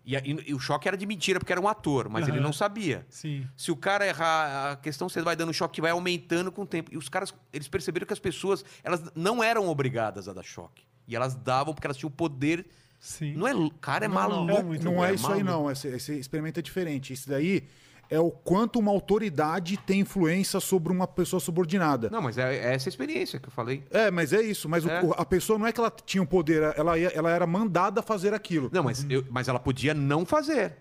E, 0.05 0.15
a- 0.15 0.21
e 0.25 0.53
o 0.53 0.59
choque 0.59 0.87
era 0.87 0.97
de 0.97 1.05
mentira, 1.05 1.39
porque 1.39 1.51
era 1.51 1.61
um 1.61 1.67
ator, 1.67 2.09
mas 2.09 2.27
ele 2.27 2.37
Aham. 2.37 2.43
não 2.45 2.53
sabia. 2.53 3.05
Sim. 3.09 3.45
Se 3.55 3.71
o 3.71 3.75
cara 3.75 4.07
errar, 4.07 4.71
a 4.71 4.75
questão 4.77 5.07
você 5.07 5.21
vai 5.21 5.35
dando 5.35 5.53
choque, 5.53 5.81
vai 5.81 5.91
aumentando 5.91 6.51
com 6.51 6.63
o 6.63 6.65
tempo. 6.65 6.91
E 6.93 6.97
os 6.97 7.09
caras, 7.09 7.33
eles 7.53 7.67
perceberam 7.67 8.07
que 8.07 8.13
as 8.13 8.19
pessoas, 8.19 8.65
elas 8.83 9.03
não 9.13 9.43
eram 9.43 9.67
obrigadas 9.67 10.27
a 10.27 10.33
dar 10.33 10.43
choque. 10.43 10.83
E 11.07 11.15
elas 11.15 11.35
davam 11.35 11.73
porque 11.73 11.85
elas 11.85 11.97
tinham 11.97 12.09
o 12.09 12.11
poder. 12.13 12.65
Sim. 12.99 13.33
Não 13.35 13.47
é, 13.47 13.53
cara, 13.79 14.05
é 14.05 14.07
Não, 14.07 14.15
maluco. 14.15 14.45
Não, 14.45 14.57
É 14.57 14.63
muito 14.63 14.83
não 14.85 14.99
velho, 14.99 15.05
é 15.05 15.13
isso 15.15 15.27
aí, 15.31 15.43
maluco. 15.43 15.63
não. 15.65 15.71
Esse, 15.71 15.87
esse 15.89 16.19
experimento 16.19 16.59
é 16.59 16.63
diferente. 16.63 17.13
Isso 17.13 17.29
daí 17.29 17.67
é 18.09 18.19
o 18.19 18.31
quanto 18.31 18.79
uma 18.79 18.91
autoridade 18.91 19.77
tem 19.77 19.99
influência 20.01 20.59
sobre 20.59 20.91
uma 20.91 21.05
pessoa 21.07 21.39
subordinada. 21.39 22.09
Não, 22.09 22.21
mas 22.21 22.37
é, 22.37 22.55
é 22.55 22.73
essa 22.73 22.89
experiência 22.89 23.39
que 23.39 23.47
eu 23.47 23.51
falei. 23.51 23.83
É, 23.91 24.09
mas 24.09 24.33
é 24.33 24.41
isso. 24.41 24.67
Mas 24.67 24.83
o- 24.85 24.89
É. 24.89 25.03
o- 25.03 25.13
a 25.13 25.25
pessoa 25.25 25.59
não 25.59 25.67
é 25.67 25.71
que 25.71 25.79
ela 25.79 25.91
tinha 26.05 26.21
o 26.23 26.25
poder, 26.27 26.73
ela, 26.75 26.97
ia- 26.97 27.11
ela 27.13 27.29
era 27.29 27.45
mandada 27.45 27.99
a 27.99 28.03
fazer 28.03 28.33
aquilo. 28.33 28.69
Não, 28.73 28.83
mas, 28.83 29.05
eu- 29.09 29.25
mas 29.29 29.47
ela 29.47 29.59
podia 29.59 29.93
não 29.93 30.25
fazer. 30.25 30.73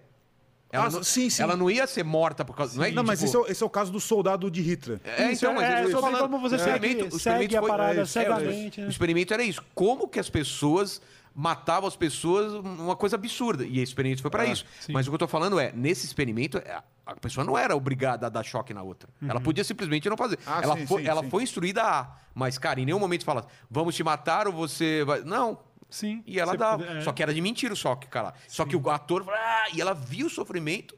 Ela, 0.71 0.87
Ah, 0.87 0.91
não, 0.91 1.03
sim, 1.03 1.31
sim. 1.31 1.43
ela 1.43 1.57
não 1.57 1.71
ia 1.71 1.87
ser 1.87 2.03
morta 2.05 2.45
por 2.45 2.55
causa. 2.55 2.77
Não, 2.77 2.85
é, 2.85 2.91
Não, 2.91 3.03
mas 3.03 3.19
tipo, 3.21 3.29
esse 3.31 3.37
é, 3.37 3.39
o- 3.41 3.47
esse 3.53 3.63
é 3.63 3.67
o 3.67 3.71
caso 3.71 3.91
do 3.91 3.99
soldado 3.99 4.51
de 4.51 4.61
Hitler. 4.61 5.01
É, 5.03 5.33
Isso, 5.33 5.45
então, 5.47 5.55
mas 5.55 5.65
é, 5.65 5.79
eu 5.81 5.85
tô 5.85 5.91
sobre 5.93 6.11
falando, 6.13 6.21
como 6.31 6.39
você 6.41 6.57
o 6.57 6.59
segue- 6.59 6.75
experimento- 6.75 7.17
o 7.17 7.19
segue 7.19 7.45
experimento 7.45 7.57
a 7.57 7.61
foi- 7.61 7.71
parada 7.71 8.01
é, 8.03 8.05
cegamente, 8.05 8.81
é, 8.81 8.83
né? 8.83 8.89
O 8.89 8.91
experimento 8.91 9.33
era 9.35 9.43
isso. 9.43 9.65
Como 9.75 10.07
que 10.07 10.21
as 10.21 10.29
pessoas 10.29 11.01
matavam 11.39 11.87
as 11.87 11.95
pessoas, 11.95 12.53
uma 12.53 12.97
coisa 12.97 13.15
absurda. 13.15 13.65
E 13.65 13.75
esse 13.75 13.91
experimento 13.91 14.21
foi 14.21 14.31
pra 14.31 14.45
isso. 14.45 14.67
sim. 14.81 14.93
Mas 14.93 15.07
o 15.07 15.11
que 15.11 15.15
eu 15.15 15.19
tô 15.21 15.29
falando 15.29 15.61
é, 15.61 15.71
nesse 15.71 16.05
experimento, 16.05 16.59
é, 16.59 16.83
a 17.07 17.15
pessoa 17.15 17.45
não 17.45 17.57
era 17.57 17.77
obrigada 17.77 18.27
a 18.27 18.29
dar 18.29 18.43
choque 18.43 18.75
na 18.75 18.83
outra. 18.83 19.09
Ela 19.23 19.41
podia 19.41 19.63
simplesmente 19.63 20.09
não 20.09 20.17
fazer. 20.17 20.37
Ah, 20.45 20.61
ela 20.65 20.77
sim, 20.77 20.85
foi, 20.85 21.03
sim, 21.03 21.09
ela 21.09 21.23
sim. 21.23 21.31
foi 21.31 21.45
instruída 21.45 21.85
a. 21.85 22.17
Mas, 22.35 22.59
cara, 22.59 22.81
em 22.81 22.85
nenhum 22.85 22.99
momento 22.99 23.25
fala, 23.25 23.47
vamos 23.71 23.95
te 23.95 24.03
matar 24.03 24.49
ou 24.49 24.53
você 24.53 25.05
vai. 25.05 25.21
Não. 25.21 25.61
Sim. 25.89 26.25
E 26.27 26.41
ela 26.41 26.57
dava. 26.57 26.85
é. 26.85 27.01
Só 27.03 27.13
que 27.13 27.23
era 27.23 27.33
de 27.33 27.41
mentira 27.41 27.73
o 27.73 27.77
choque, 27.77 28.09
cara. 28.09 28.35
Só 28.49 28.65
que 28.65 28.75
o 28.75 28.91
ator, 28.91 29.25
fala, 29.25 29.37
ah, 29.39 29.69
e 29.73 29.81
ela 29.81 29.95
viu 29.95 30.27
o 30.27 30.31
sofrimento. 30.31 30.98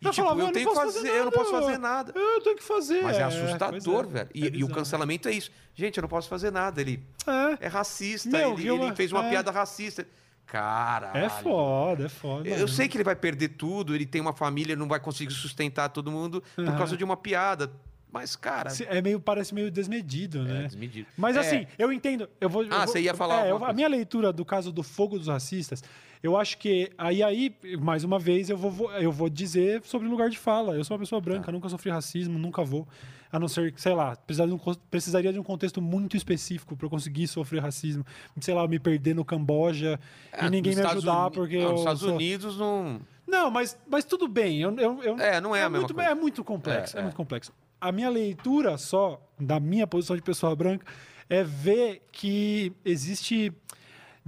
E 0.00 0.04
tipo, 0.10 0.14
falava, 0.14 0.40
eu 0.40 0.52
tenho 0.52 0.68
que 0.68 0.74
posso 0.74 0.92
fazer, 0.92 1.08
eu 1.08 1.24
não 1.24 1.32
posso 1.32 1.50
fazer 1.50 1.78
nada. 1.78 2.12
Eu 2.14 2.40
tenho 2.40 2.56
que 2.56 2.62
fazer. 2.62 3.02
Mas 3.02 3.16
é, 3.16 3.22
pois 3.24 3.34
assustador, 3.34 4.04
é. 4.04 4.06
velho. 4.08 4.28
É 4.28 4.38
E, 4.38 4.58
e 4.58 4.64
o 4.64 4.68
cancelamento 4.68 5.28
é 5.28 5.32
isso. 5.32 5.50
Gente, 5.74 5.96
eu 5.98 6.02
não 6.02 6.08
posso 6.08 6.28
fazer 6.28 6.52
nada. 6.52 6.80
Ele 6.80 7.02
É. 7.26 7.66
é 7.66 7.68
racista, 7.68 8.28
Meu, 8.30 8.52
ele, 8.54 8.70
uma- 8.70 8.84
ele 8.86 8.94
fez 8.96 9.10
uma 9.12 9.26
é. 9.26 9.30
piada 9.30 9.50
racista. 9.50 10.06
Caralho. 10.46 11.18
É 11.18 11.28
foda, 11.28 12.06
é 12.06 12.08
foda. 12.08 12.48
Eu 12.48 12.66
sei 12.68 12.88
que 12.88 12.96
ele 12.96 13.04
vai 13.04 13.14
perder 13.16 13.48
tudo, 13.50 13.94
ele 13.94 14.06
tem 14.06 14.20
uma 14.20 14.32
família, 14.32 14.74
não 14.74 14.88
vai 14.88 14.98
conseguir 14.98 15.34
sustentar 15.34 15.88
todo 15.90 16.10
mundo 16.10 16.42
por 16.54 16.76
causa 16.76 16.96
de 16.96 17.04
uma 17.04 17.16
piada. 17.16 17.70
Mas, 18.10 18.34
cara, 18.34 18.72
É 18.88 19.02
meio, 19.02 19.20
parece 19.20 19.54
meio 19.54 19.70
desmedido, 19.70 20.42
né? 20.42 20.64
é 20.64 20.66
desmedido. 20.68 21.06
Mas 21.14 21.36
É, 21.36 21.40
assim, 21.40 21.66
eu 21.78 21.92
entendo. 21.92 22.26
Eu 22.40 22.48
vou, 22.48 22.62
eu 22.64 22.72
Ah, 22.72 22.78
vou- 22.78 22.88
você 22.88 23.00
ia 23.00 23.12
falar 23.12 23.46
é, 23.46 23.50
eu- 23.50 23.62
A 23.62 23.72
minha 23.74 23.86
leitura 23.88 24.32
do 24.32 24.46
caso 24.46 24.72
do 24.72 24.82
fogo 24.82 25.18
dos 25.18 25.28
racistas 25.28 25.82
Eu 26.22 26.36
acho 26.36 26.58
que. 26.58 26.90
Aí, 26.98 27.22
aí, 27.22 27.54
mais 27.80 28.02
uma 28.04 28.18
vez, 28.18 28.50
eu 28.50 28.56
vou, 28.56 28.90
eu 28.92 29.12
vou 29.12 29.28
dizer 29.28 29.82
sobre 29.84 30.08
lugar 30.08 30.28
de 30.30 30.38
fala. 30.38 30.74
Eu 30.74 30.84
sou 30.84 30.94
uma 30.96 31.00
pessoa 31.00 31.20
branca, 31.20 31.52
nunca 31.52 31.68
sofri 31.68 31.90
racismo, 31.90 32.38
nunca 32.38 32.62
vou. 32.64 32.86
A 33.30 33.38
não 33.38 33.46
ser 33.46 33.74
sei 33.76 33.92
lá, 33.92 34.16
precisaria 34.16 34.54
de 34.56 34.60
um, 34.60 34.74
precisaria 34.90 35.32
de 35.32 35.38
um 35.38 35.42
contexto 35.42 35.82
muito 35.82 36.16
específico 36.16 36.74
para 36.76 36.86
eu 36.86 36.90
conseguir 36.90 37.26
sofrer 37.28 37.60
racismo. 37.60 38.04
Sei 38.40 38.54
lá, 38.54 38.66
me 38.66 38.78
perder 38.78 39.14
no 39.14 39.24
Camboja 39.24 40.00
e 40.32 40.46
É, 40.46 40.50
ninguém 40.50 40.74
nos 40.74 40.84
me 40.84 40.90
ajudar 40.90 41.26
Uni- 41.26 41.34
porque 41.34 41.56
não, 41.58 41.64
eu 41.64 41.70
nos 41.72 41.80
Estados 41.80 42.00
sou- 42.00 42.14
Unidos 42.14 42.56
não. 42.56 43.00
não, 43.26 43.50
mas, 43.50 43.76
mas 43.86 44.04
tudo 44.06 44.26
bem. 44.26 44.60
Eu, 44.62 44.74
eu, 44.78 45.02
eu- 45.02 45.18
É, 45.18 45.40
não 45.40 45.54
é 45.54 45.62
a 45.62 45.68
mesma 45.68 45.80
muito, 45.80 45.94
coisa. 45.94 46.10
É 46.10 46.14
muito 46.14 46.42
complexo. 46.42 46.96
É, 46.96 46.98
É, 46.98 47.00
é. 47.00 47.04
muito 47.04 47.16
complexo. 47.16 47.52
A 47.80 47.92
minha 47.92 48.08
leitura 48.08 48.76
só, 48.78 49.20
da 49.38 49.60
minha 49.60 49.86
posição 49.86 50.16
de 50.16 50.22
pessoa 50.22 50.56
branca, 50.56 50.84
é 51.28 51.44
ver 51.44 52.02
que 52.10 52.72
existe. 52.84 53.52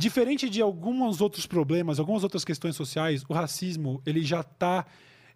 Diferente 0.01 0.49
de 0.49 0.63
alguns 0.63 1.21
outros 1.21 1.47
problemas, 1.47 1.99
algumas 2.01 2.25
outras 2.25 2.45
questões 2.45 2.75
sociais, 2.75 3.23
o 3.29 3.35
racismo, 3.35 4.01
ele 4.07 4.23
já 4.23 4.43
tá. 4.43 4.87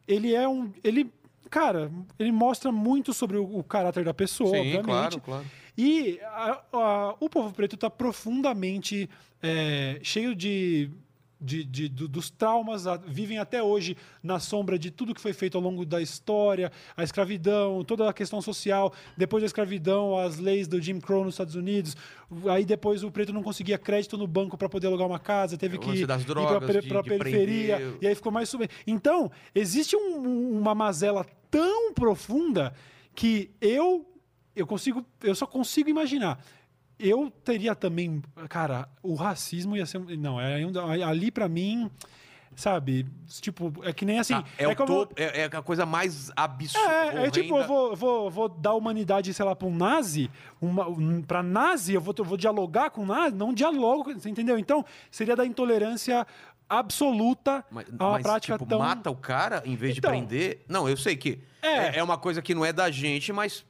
Ele 0.09 0.35
é 0.35 0.49
um. 0.49 0.73
Ele. 0.83 1.13
Cara, 1.51 1.91
ele 2.19 2.33
mostra 2.33 2.73
muito 2.73 3.13
sobre 3.13 3.37
o, 3.37 3.45
o 3.59 3.63
caráter 3.63 4.05
da 4.05 4.15
pessoa, 4.15 4.51
Sim, 4.51 4.57
obviamente. 4.59 4.85
claro, 4.85 5.21
claro. 5.21 5.45
E 5.77 6.19
a- 6.23 6.63
a- 6.73 7.15
o 7.21 7.29
povo 7.29 7.53
preto 7.53 7.75
está 7.75 7.91
profundamente 7.91 9.09
é, 9.43 10.01
cheio 10.03 10.35
de, 10.35 10.91
de- 11.45 11.63
de- 11.65 11.89
do- 11.89 12.09
dos 12.09 12.31
traumas, 12.31 12.85
vivem 13.07 13.39
até 13.39 13.63
hoje 13.63 13.97
na 14.23 14.41
sombra 14.41 14.79
de 14.79 14.91
tudo 14.91 15.15
que 15.15 15.21
foi 15.21 15.33
feito 15.33 15.57
ao 15.59 15.63
longo 15.63 15.85
da 15.85 16.01
história, 16.01 16.73
a 16.97 17.05
escravidão, 17.05 17.85
toda 17.85 18.09
a 18.09 18.13
questão 18.13 18.41
social, 18.41 18.93
depois 19.17 19.43
da 19.43 19.47
escravidão, 19.47 20.19
as 20.19 20.39
leis 20.39 20.67
do 20.67 20.81
Jim 20.81 20.99
Crow 21.01 21.25
nos 21.25 21.35
Estados 21.35 21.55
Unidos, 21.55 21.97
aí 22.51 22.65
depois 22.65 23.05
o 23.05 23.11
preto 23.11 23.33
não 23.33 23.43
conseguia 23.43 23.77
crédito 23.79 24.17
no 24.17 24.27
banco 24.27 24.57
para 24.57 24.69
poder 24.69 24.87
alugar 24.87 25.07
uma 25.07 25.19
casa, 25.19 25.57
teve 25.59 25.77
que 25.79 25.91
ir 25.99 26.07
para 26.89 26.99
a 27.01 27.03
periferia, 27.19 27.77
prender. 27.77 27.99
e 28.01 28.07
aí 28.09 28.15
ficou 28.15 28.33
mais 28.33 28.49
sub... 28.49 28.67
Então, 28.87 29.31
existe 29.55 29.95
um- 29.97 30.59
uma 30.59 30.75
mazela 30.75 31.27
tão 31.51 31.93
profunda 31.93 32.73
que 33.15 33.51
eu 33.61 34.07
eu 34.57 34.67
consigo 34.67 35.05
eu 35.23 35.35
só 35.35 35.47
consigo 35.47 35.91
imaginar. 35.91 36.39
Eu 37.07 37.31
teria 37.45 37.75
também, 37.75 38.23
cara, 38.49 38.89
o 39.03 39.15
racismo 39.15 39.77
ia 39.77 39.85
ser 39.85 40.01
não, 40.17 40.41
é 40.41 40.55
ainda- 40.55 40.85
ali 40.85 41.31
pra 41.31 41.49
mim, 41.49 41.91
sabe, 42.57 43.05
tipo, 43.41 43.73
é 43.83 43.93
que 43.93 44.05
nem 44.07 44.19
assim, 44.19 44.33
Ah, 44.35 44.45
é, 44.57 44.67
o 44.69 44.75
como 44.77 45.09
é, 45.17 45.41
é 45.41 45.45
a 45.45 45.61
coisa 45.63 45.85
mais 45.85 46.31
absurda. 46.37 47.21
é, 47.21 47.27
é 47.27 47.31
tipo, 47.31 47.59
eu 47.59 47.67
vou, 47.67 47.95
vou, 47.97 48.31
vou 48.31 48.49
dar 48.49 48.71
a 48.71 48.75
humanidade, 48.75 49.35
sei 49.35 49.45
lá, 49.45 49.55
pra 49.55 49.69
um 49.69 49.75
nazi, 49.77 50.31
uma, 50.63 50.89
um, 50.89 51.21
pra 51.21 51.43
nazi, 51.43 51.93
eu 51.95 52.01
vou, 52.01 52.15
eu 52.17 52.25
vou 52.25 52.37
dialogar 52.39 52.91
com 52.91 53.03
o 53.03 53.07
nazi, 53.07 53.35
não 53.37 53.53
dialogo, 53.53 54.15
você 54.15 54.31
entendeu? 54.31 54.59
Então, 54.59 54.85
seria 55.11 55.37
da 55.37 55.45
intolerância 55.45 56.27
absoluta 56.67 57.65
Mas, 57.71 57.87
a 57.99 58.05
uma 58.05 58.13
mas, 58.13 58.23
prática 58.23 58.55
tipo, 58.55 58.67
tão... 58.67 58.79
mata 58.79 59.11
o 59.11 59.17
cara 59.17 59.63
em 59.67 59.77
vez 59.77 59.97
Então. 59.99 60.11
de 60.11 60.17
prender. 60.19 60.65
Não, 60.69 60.89
eu 60.89 60.97
sei 60.97 61.17
que 61.17 61.39
É. 61.61 61.69
é. 61.69 61.99
é 61.99 62.03
uma 62.03 62.17
coisa 62.17 62.41
que 62.41 62.55
não 62.55 62.65
é 62.65 62.73
da 62.73 62.91
gente, 62.91 63.33
mas 63.33 63.65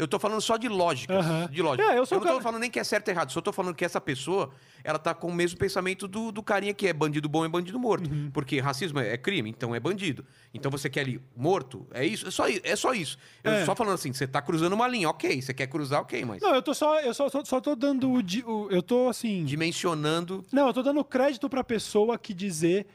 eu 0.00 0.08
tô 0.08 0.18
falando 0.18 0.40
só 0.40 0.56
de 0.56 0.68
lógica. 0.68 1.18
Aham. 1.18 1.48
De 1.50 1.62
lógica. 1.62 1.92
É, 1.92 1.98
eu 1.98 2.06
sou 2.06 2.16
não 2.16 2.22
o 2.22 2.26
tô 2.26 2.32
cara- 2.32 2.42
falando 2.42 2.60
nem 2.62 2.70
que 2.70 2.78
é 2.80 2.84
certo 2.84 3.08
ou 3.08 3.14
errado, 3.14 3.30
só 3.32 3.40
tô 3.40 3.52
falando 3.52 3.74
que 3.74 3.84
essa 3.84 4.00
pessoa, 4.00 4.50
ela 4.82 4.98
tá 4.98 5.12
com 5.14 5.28
o 5.28 5.34
mesmo 5.34 5.58
pensamento 5.58 6.08
do, 6.08 6.32
do 6.32 6.42
carinha 6.42 6.72
que 6.74 6.86
é 6.86 6.92
bandido 6.92 7.28
bom 7.28 7.44
e 7.44 7.48
bandido 7.48 7.78
morto. 7.78 8.10
Uhum. 8.10 8.30
Porque 8.32 8.58
racismo 8.60 8.98
é, 8.98 9.12
é 9.12 9.16
crime, 9.16 9.50
então 9.50 9.74
é 9.74 9.80
bandido. 9.80 10.24
Então 10.52 10.70
você 10.70 10.88
quer 10.90 11.00
ali 11.00 11.20
morto, 11.36 11.86
é 11.92 12.04
isso, 12.04 12.26
é 12.26 12.30
só, 12.30 12.44
é 12.48 12.76
só 12.76 12.92
isso. 12.94 13.18
Eu 13.44 13.52
É. 13.52 13.64
só 13.64 13.76
falando 13.76 13.94
assim, 13.94 14.12
você 14.12 14.26
tá 14.26 14.40
cruzando 14.42 14.72
uma 14.72 14.88
linha, 14.88 15.08
ok. 15.08 15.40
Você 15.40 15.52
quer 15.54 15.66
cruzar, 15.66 16.00
ok, 16.00 16.24
mas 16.24 16.40
Não, 16.42 16.54
eu 16.54 16.62
tô 16.62 16.72
só, 16.74 16.98
eu 17.00 17.12
só, 17.14 17.28
só, 17.28 17.44
só 17.44 17.60
tô 17.60 17.74
dando, 17.76 18.10
o 18.10 18.20
o- 18.20 18.68
eu 18.70 18.82
tô 18.82 19.08
assim... 19.08 19.44
dimensionando. 19.44 20.44
Não, 20.52 20.66
eu 20.66 20.72
tô 20.72 20.82
dando 20.82 21.04
crédito 21.04 21.48
pra 21.48 21.62
pessoa 21.64 22.18
que 22.18 22.32
dizer 22.34 22.86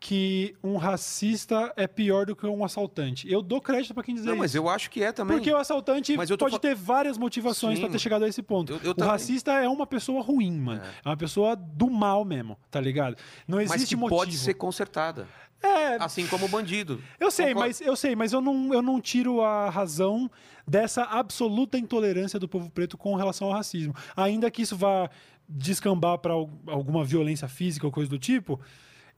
que 0.00 0.54
um 0.62 0.76
racista 0.76 1.72
é 1.76 1.86
pior 1.86 2.26
do 2.26 2.36
que 2.36 2.46
um 2.46 2.64
assaltante. 2.64 3.30
Eu 3.30 3.42
dou 3.42 3.60
crédito 3.60 3.92
pra 3.94 4.02
quem 4.02 4.14
dizer 4.14 4.26
Não, 4.26 4.34
isso. 4.34 4.40
mas 4.42 4.54
eu 4.54 4.68
acho 4.68 4.88
que 4.90 5.02
é 5.02 5.10
também. 5.12 5.36
Porque 5.36 5.50
o 5.50 5.56
assaltante 5.56 6.16
Mas 6.16 6.30
pode 6.30 6.52
fa- 6.52 6.58
ter 6.60 6.74
várias 6.74 7.18
motivações 7.18 7.80
pra 7.80 7.88
ter 7.88 7.98
chegado 7.98 8.24
a 8.24 8.28
esse 8.28 8.40
ponto. 8.42 8.74
eu- 8.74 8.80
eu 8.84 8.90
o 8.92 8.94
também. 8.94 9.10
racista 9.10 9.52
é 9.52 9.68
uma 9.68 9.86
pessoa 9.86 10.22
ruim, 10.22 10.52
mano. 10.58 10.80
É. 11.04 11.08
uma 11.08 11.16
pessoa 11.16 11.56
do 11.56 11.90
mal 11.90 12.24
mesmo, 12.24 12.56
tá 12.70 12.80
ligado? 12.80 13.16
Não 13.46 13.58
mas 13.58 13.72
existe 13.72 13.94
que 13.94 13.96
motivo. 13.96 14.16
pode 14.18 14.36
ser 14.38 14.54
consertada. 14.54 15.26
É, 15.60 15.96
Assim 15.96 16.24
como 16.28 16.46
o 16.46 16.48
bandido. 16.48 17.02
eu 17.18 17.32
sei, 17.32 17.46
Concordo. 17.48 17.66
mas 17.68 17.80
eu 17.80 17.96
sei, 17.96 18.14
mas 18.14 18.32
eu 18.32 18.40
não, 18.40 18.72
eu 18.72 18.80
não 18.80 19.00
tiro 19.00 19.40
a 19.42 19.68
razão 19.68 20.30
dessa 20.64 21.02
absoluta 21.02 21.76
intolerância 21.76 22.38
do 22.38 22.46
povo 22.48 22.70
preto 22.70 22.96
com 22.96 23.16
relação 23.16 23.48
ao 23.48 23.54
racismo. 23.54 23.92
Ainda 24.16 24.48
que 24.52 24.62
isso 24.62 24.76
vá 24.76 25.10
descambar 25.48 26.18
pra 26.18 26.34
al- 26.34 26.48
alguma 26.66 27.04
violência 27.04 27.48
física 27.48 27.84
ou 27.86 27.90
coisa 27.92 28.08
do 28.08 28.18
tipo, 28.18 28.60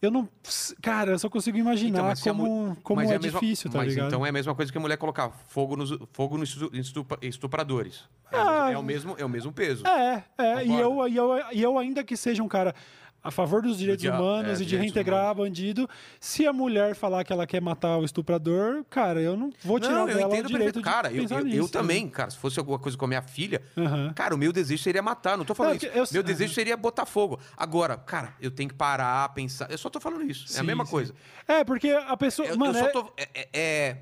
eu 0.02 0.10
não, 0.10 0.28
cara, 0.80 1.12
eu 1.12 1.18
só 1.18 1.28
consigo 1.28 1.58
imaginar 1.58 2.12
Então, 2.16 2.34
como, 2.34 2.76
como 2.82 3.00
é, 3.00 3.04
a 3.14 3.18
mesma- 3.18 3.40
difícil, 3.40 3.70
tá 3.70 3.78
mas 3.78 3.88
ligado? 3.88 4.08
então 4.08 4.24
é 4.24 4.28
a 4.28 4.32
mesma 4.32 4.54
coisa 4.54 4.72
que 4.72 4.78
a 4.78 4.80
mulher 4.80 4.96
colocar 4.96 5.30
fogo 5.48 5.76
nos, 5.76 5.90
fogo 6.12 6.38
nos 6.38 6.56
estupradores. 7.22 8.08
É, 8.32 8.36
o 8.36 8.40
Ah, 8.40 8.44
mesmo- 8.44 8.70
é 8.72 8.78
o 8.78 8.82
mesmo, 8.82 9.14
é 9.18 9.24
o 9.24 9.28
mesmo 9.28 9.52
peso. 9.52 9.86
É, 9.86 10.24
é. 10.38 10.64
E 10.64 10.72
eu, 10.80 11.08
e, 11.08 11.16
eu, 11.16 11.30
e 11.52 11.62
eu, 11.62 11.78
ainda 11.78 12.02
que 12.04 12.16
seja 12.16 12.42
um 12.42 12.48
cara 12.48 12.74
a 13.22 13.30
favor 13.30 13.60
dos 13.62 13.76
direitos 13.78 14.04
humanos 14.04 14.60
é, 14.60 14.62
e 14.62 14.66
de 14.66 14.76
reintegrar 14.76 15.34
bandido, 15.34 15.88
se 16.18 16.46
a 16.46 16.52
mulher 16.52 16.94
falar 16.94 17.22
que 17.22 17.32
ela 17.32 17.46
quer 17.46 17.60
matar 17.60 17.98
o 17.98 18.04
estuprador, 18.04 18.82
cara, 18.88 19.20
eu 19.20 19.36
não 19.36 19.52
vou 19.62 19.78
tirar 19.78 19.92
Não, 19.94 20.08
eu 20.08 20.16
dela 20.16 20.28
o 20.30 20.34
entendo 20.34 20.48
direito 20.48 20.80
Cara, 20.80 21.12
eu, 21.12 21.24
eu, 21.24 21.38
eu 21.38 21.44
nisso, 21.44 21.62
né? 21.64 21.68
também, 21.70 22.08
cara. 22.08 22.30
Se 22.30 22.38
fosse 22.38 22.58
alguma 22.58 22.78
coisa 22.78 22.96
com 22.96 23.04
a 23.04 23.08
minha 23.08 23.22
filha, 23.22 23.60
Aham. 23.76 24.12
cara, 24.14 24.34
o 24.34 24.38
meu 24.38 24.52
desejo 24.52 24.82
seria 24.82 25.02
matar. 25.02 25.36
Não 25.36 25.44
tô 25.44 25.54
falando 25.54 25.72
Não, 25.82 25.88
isso. 25.88 25.98
eu- 25.98 26.06
Meu 26.12 26.22
desejo 26.22 26.54
seria 26.54 26.76
botar 26.76 27.04
fogo. 27.04 27.38
Agora, 27.56 27.96
cara, 27.96 28.34
eu 28.40 28.50
tenho 28.50 28.68
que 28.70 28.74
parar, 28.74 29.28
pensar. 29.30 29.70
Eu 29.70 29.76
só 29.78 29.90
tô 29.90 30.00
falando 30.00 30.22
isso. 30.24 30.46
é 30.52 30.56
a 30.56 30.60
Sim, 30.60 30.66
mesma 30.66 30.84
sim. 30.86 30.90
coisa. 30.90 31.14
É, 31.46 31.62
porque 31.62 31.90
a 31.90 32.16
pessoa. 32.16 32.48
Eu, 32.48 32.56
mano, 32.56 32.72
eu 32.78 32.82
só 32.82 32.86
é- 32.88 32.92
tô. 32.92 33.12
É, 33.16 33.28
é, 33.34 33.48
é- 33.52 33.96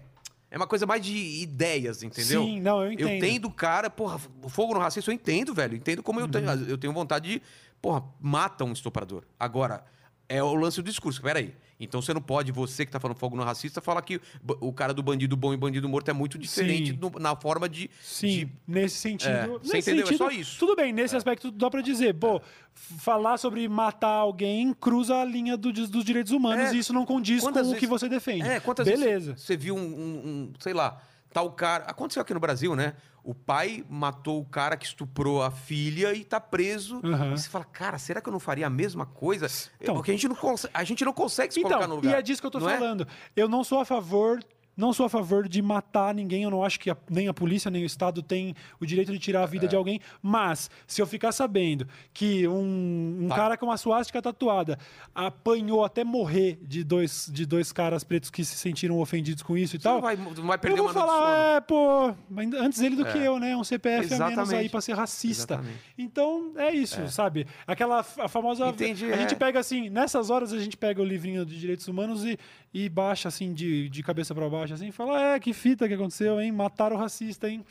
é 0.51 0.57
uma 0.57 0.67
coisa 0.67 0.87
mais 0.87 1.05
de 1.05 1.43
ideias, 1.43 2.03
entendeu? 2.03 2.43
Sim, 2.43 2.61
não, 2.61 2.83
eu 2.83 2.91
entendo. 2.93 3.09
Eu 3.09 3.17
entendo 3.17 3.45
o 3.47 3.51
cara, 3.53 3.91
porra, 3.91 4.19
o 4.43 4.49
fogo 4.49 4.73
no 4.73 4.81
racismo 4.81 5.11
eu 5.11 5.15
entendo, 5.15 5.53
velho. 5.53 5.77
Entendo 5.77 6.03
como 6.03 6.21
eu 6.21 6.29
tenho. 6.29 6.49
Uhum. 6.51 6.65
Eu 6.67 6.79
tenho 6.79 6.93
vontade 6.93 7.29
de, 7.33 7.43
porra, 7.81 8.05
mata 8.21 8.65
um 8.65 8.73
estuprador. 8.73 9.25
Agora, 9.39 9.85
é 10.29 10.43
o 10.43 10.55
lance 10.55 10.81
do 10.83 10.85
discurso. 10.85 11.23
Peraí. 11.23 11.55
Então 11.81 12.03
você 12.03 12.13
não 12.13 12.21
pode, 12.21 12.51
você 12.51 12.85
que 12.85 12.91
tá 12.91 12.99
falando 12.99 13.17
fogo 13.17 13.37
no 13.37 13.45
racista, 13.45 13.81
falar 13.81 14.03
que 14.03 14.21
o 14.61 14.73
cara 14.73 14.93
do 14.93 15.01
bandido 15.03 15.37
bom 15.37 15.55
e 15.55 15.57
bandido 15.57 15.89
morto 15.89 16.09
é 16.11 16.13
muito 16.13 16.37
diferente 16.37 16.99
na 17.21 17.37
forma 17.37 17.69
de. 17.69 17.89
Sim, 18.03 18.29
de- 18.47 18.53
nesse 18.67 18.97
sentido. 18.97 19.31
É, 19.31 19.47
nesse 19.47 19.61
você 19.71 19.79
entendeu? 19.79 20.03
É 20.03 20.07
sentido, 20.09 20.19
só 20.19 20.31
isso. 20.31 20.59
Tudo 20.59 20.75
bem, 20.75 20.93
nesse 20.93 21.15
aspecto 21.15 21.53
dá 21.53 21.71
pra 21.71 21.81
dizer, 21.81 22.15
pô, 22.15 22.39
f- 22.41 22.95
falar 22.99 23.39
sobre 23.39 23.69
matar 23.69 24.09
alguém 24.09 24.75
cruza 24.75 25.15
a 25.17 25.25
linha 25.25 25.57
do- 25.57 25.73
dos 25.73 26.05
direitos 26.05 26.33
humanos 26.33 26.71
É. 26.71 26.75
e 26.75 26.79
isso 26.81 26.93
não 26.93 27.07
condiz 27.07 27.41
com 27.41 27.47
Quantas 27.47 27.69
o 27.69 27.71
vezes- 27.71 27.79
que 27.81 27.87
você 27.87 28.09
defende. 28.09 28.43
É, 28.47 28.59
quantas 28.59 28.85
Beleza. 28.89 29.31
vezes 29.35 29.43
você 29.47 29.57
viu 29.57 29.77
um, 29.77 29.81
um- 29.81 30.29
um, 30.29 30.53
sei 30.59 30.75
lá, 30.75 31.01
tal 31.33 31.53
cara. 31.53 31.85
Aconteceu 31.85 32.21
aqui 32.23 32.35
no 32.35 32.41
Brasil, 32.41 32.75
né? 32.75 32.95
O 33.29 33.35
pai 33.35 33.85
matou 33.91 34.41
o 34.41 34.45
cara 34.47 34.75
que 34.75 34.87
estuprou 34.87 35.43
a 35.43 35.51
filha 35.51 36.15
e 36.15 36.25
tá 36.25 36.41
preso. 36.41 36.99
Aham. 37.05 37.35
E 37.35 37.39
você 37.39 37.47
fala, 37.47 37.67
cara, 37.67 37.99
será 37.99 38.23
que 38.23 38.29
eu 38.31 38.33
não 38.33 38.41
faria 38.41 38.67
a 38.67 38.71
mesma 38.71 39.05
coisa? 39.05 39.47
Então- 39.79 39.97
Porque 39.97 40.11
a 40.11 40.15
gente 40.15 40.27
não, 40.27 40.37
a 40.73 40.83
gente 40.85 41.05
não 41.05 41.13
consegue 41.13 41.53
se 41.53 41.61
colocar 41.61 41.81
no 41.81 41.85
Então, 41.85 41.97
lugar. 41.97 42.11
e 42.11 42.15
é 42.15 42.23
disso 42.23 42.41
que 42.41 42.47
eu 42.47 42.51
tô 42.51 42.67
é? 42.67 42.79
falando. 42.79 43.07
Eu 43.37 43.47
não 43.47 43.63
sou 43.63 43.81
a 43.81 43.85
favor. 43.85 44.41
Não 44.79 44.93
sou 44.93 45.05
a 45.07 45.09
favor 45.11 45.49
de 45.49 45.61
matar 45.61 46.15
ninguém, 46.15 46.45
eu 46.45 46.51
não 46.51 46.63
acho 46.65 46.79
que 46.79 46.89
a- 46.89 46.97
nem 47.11 47.27
a 47.27 47.35
polícia 47.35 47.69
nem 47.71 47.83
o 47.83 47.87
Estado 47.87 48.23
tem 48.23 48.55
o 48.81 48.87
direito 48.87 49.11
de 49.13 49.19
tirar 49.19 49.41
a 49.41 49.43
É. 49.43 49.47
vida 49.49 49.67
de 49.67 49.75
alguém, 49.75 49.99
mas 50.23 50.71
se 50.87 51.03
eu 51.03 51.07
ficar 51.07 51.33
sabendo 51.33 51.87
que 52.15 52.47
um, 52.47 53.19
um 53.23 53.29
Tá. 53.29 53.35
cara 53.35 53.57
com 53.59 53.67
uma 53.67 53.77
suástica 53.77 54.23
tatuada 54.23 54.79
apanhou 55.15 55.85
até 55.85 56.05
morrer 56.05 56.59
de 56.63 56.85
dois, 56.85 57.29
de 57.33 57.45
dois 57.45 57.73
caras 57.73 58.05
pretos 58.05 58.31
que 58.31 58.45
se 58.45 58.57
sentiram 58.57 58.99
ofendidos 59.01 59.43
com 59.43 59.57
isso 59.57 59.75
e 59.75 59.79
Você 59.81 59.83
tal, 59.83 59.95
não 59.97 60.01
vai, 60.03 60.17
não 60.17 60.47
vai 60.47 60.57
perder 60.59 60.79
eu 60.79 60.85
vou 60.85 60.93
falar, 60.93 61.57
é, 61.57 61.61
pô, 61.61 62.15
antes 62.61 62.81
ele 62.81 62.95
do 62.95 63.05
que 63.05 63.19
É. 63.19 63.27
eu, 63.27 63.39
né? 63.41 63.57
Um 63.57 63.65
CPF 63.65 63.99
a 63.99 64.01
menos 64.01 64.13
Exatamente. 64.33 64.55
aí 64.55 64.69
pra 64.69 64.81
ser 64.81 64.93
racista. 64.95 65.55
Exatamente. 65.55 65.79
Então, 65.99 66.53
é 66.57 66.73
isso, 66.73 67.09
sabe? 67.09 67.47
Aquela 67.67 67.99
a 68.19 68.29
famosa. 68.29 68.69
Entendi, 68.69 69.07
a 69.07 69.17
é. 69.17 69.19
gente 69.19 69.35
pega 69.35 69.59
assim, 69.59 69.91
nessas 69.91 70.31
horas 70.31 70.53
a 70.53 70.59
gente 70.59 70.77
pega 70.77 71.03
o 71.03 71.05
livrinho 71.05 71.45
de 71.45 71.59
direitos 71.59 71.89
humanos 71.89 72.25
e, 72.25 72.39
e 72.73 72.89
baixa 72.89 73.29
assim, 73.29 73.53
de, 73.55 73.89
de 73.89 74.03
cabeça 74.03 74.35
pra 74.35 74.49
baixo, 74.49 74.75
assim, 74.75 74.89
e 74.89 74.93
fala: 74.93 75.35
é, 75.35 75.41
que 75.41 75.53
fita 75.53 75.89
que 75.89 75.95
aconteceu, 75.95 76.41
hein? 76.41 76.53
Mataram 76.53 76.97
o 76.97 76.99
racista, 76.99 77.49
hein? 77.49 77.65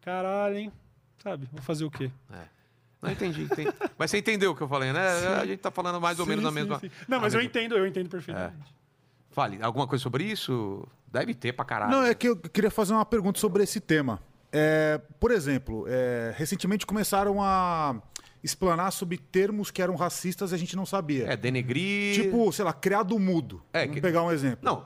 Caralho, 0.00 0.56
hein? 0.56 0.72
Sabe? 1.22 1.48
Vou 1.52 1.62
fazer 1.62 1.84
o 1.84 1.90
quê? 1.90 2.10
É. 2.32 2.42
Não 3.00 3.10
entendi, 3.10 3.42
entendi. 3.42 3.70
Mas 3.98 4.10
você 4.10 4.18
entendeu 4.18 4.52
o 4.52 4.56
que 4.56 4.62
eu 4.62 4.68
falei, 4.68 4.92
né? 4.92 5.06
A 5.40 5.44
gente 5.46 5.58
tá 5.60 5.70
falando 5.70 6.00
mais 6.00 6.18
ou 6.18 6.24
Sim, 6.24 6.30
menos 6.30 6.44
na 6.44 6.50
sim, 6.50 6.54
mesma. 6.54 6.78
sim. 6.80 6.90
Não, 7.06 7.20
mas 7.20 7.34
eu 7.34 7.38
mesma- 7.38 7.50
entendo, 7.50 7.76
eu 7.76 7.86
entendo 7.86 8.08
perfeitamente. 8.08 8.74
Fale, 9.30 9.58
alguma 9.62 9.86
coisa 9.86 10.02
sobre 10.02 10.24
isso? 10.24 10.86
Deve 11.12 11.34
ter 11.34 11.52
pra 11.52 11.64
caralho. 11.64 11.90
Não, 11.92 12.02
é 12.02 12.14
que 12.14 12.28
eu 12.28 12.36
queria 12.36 12.70
fazer 12.70 12.92
uma 12.94 13.04
pergunta 13.04 13.38
sobre 13.38 13.62
esse 13.62 13.78
tema. 13.80 14.20
É, 14.52 15.00
por 15.20 15.30
exemplo, 15.30 15.84
é, 15.88 16.32
recentemente 16.36 16.86
começaram 16.86 17.42
a 17.42 17.96
explanar 18.44 18.92
sobre 18.92 19.16
termos 19.18 19.70
que 19.70 19.80
eram 19.82 19.96
racistas 19.96 20.52
e 20.52 20.54
a 20.54 20.58
gente 20.58 20.76
não 20.76 20.84
sabia. 20.86 21.26
É, 21.32 21.36
denegrir. 21.36 22.14
Tipo, 22.14 22.52
sei 22.52 22.64
lá, 22.64 22.72
criado 22.72 23.18
mudo. 23.18 23.62
É, 23.72 23.80
Vamos 23.80 23.94
que- 23.94 24.00
pegar 24.02 24.22
um 24.22 24.30
exemplo. 24.30 24.58
Não, 24.62 24.84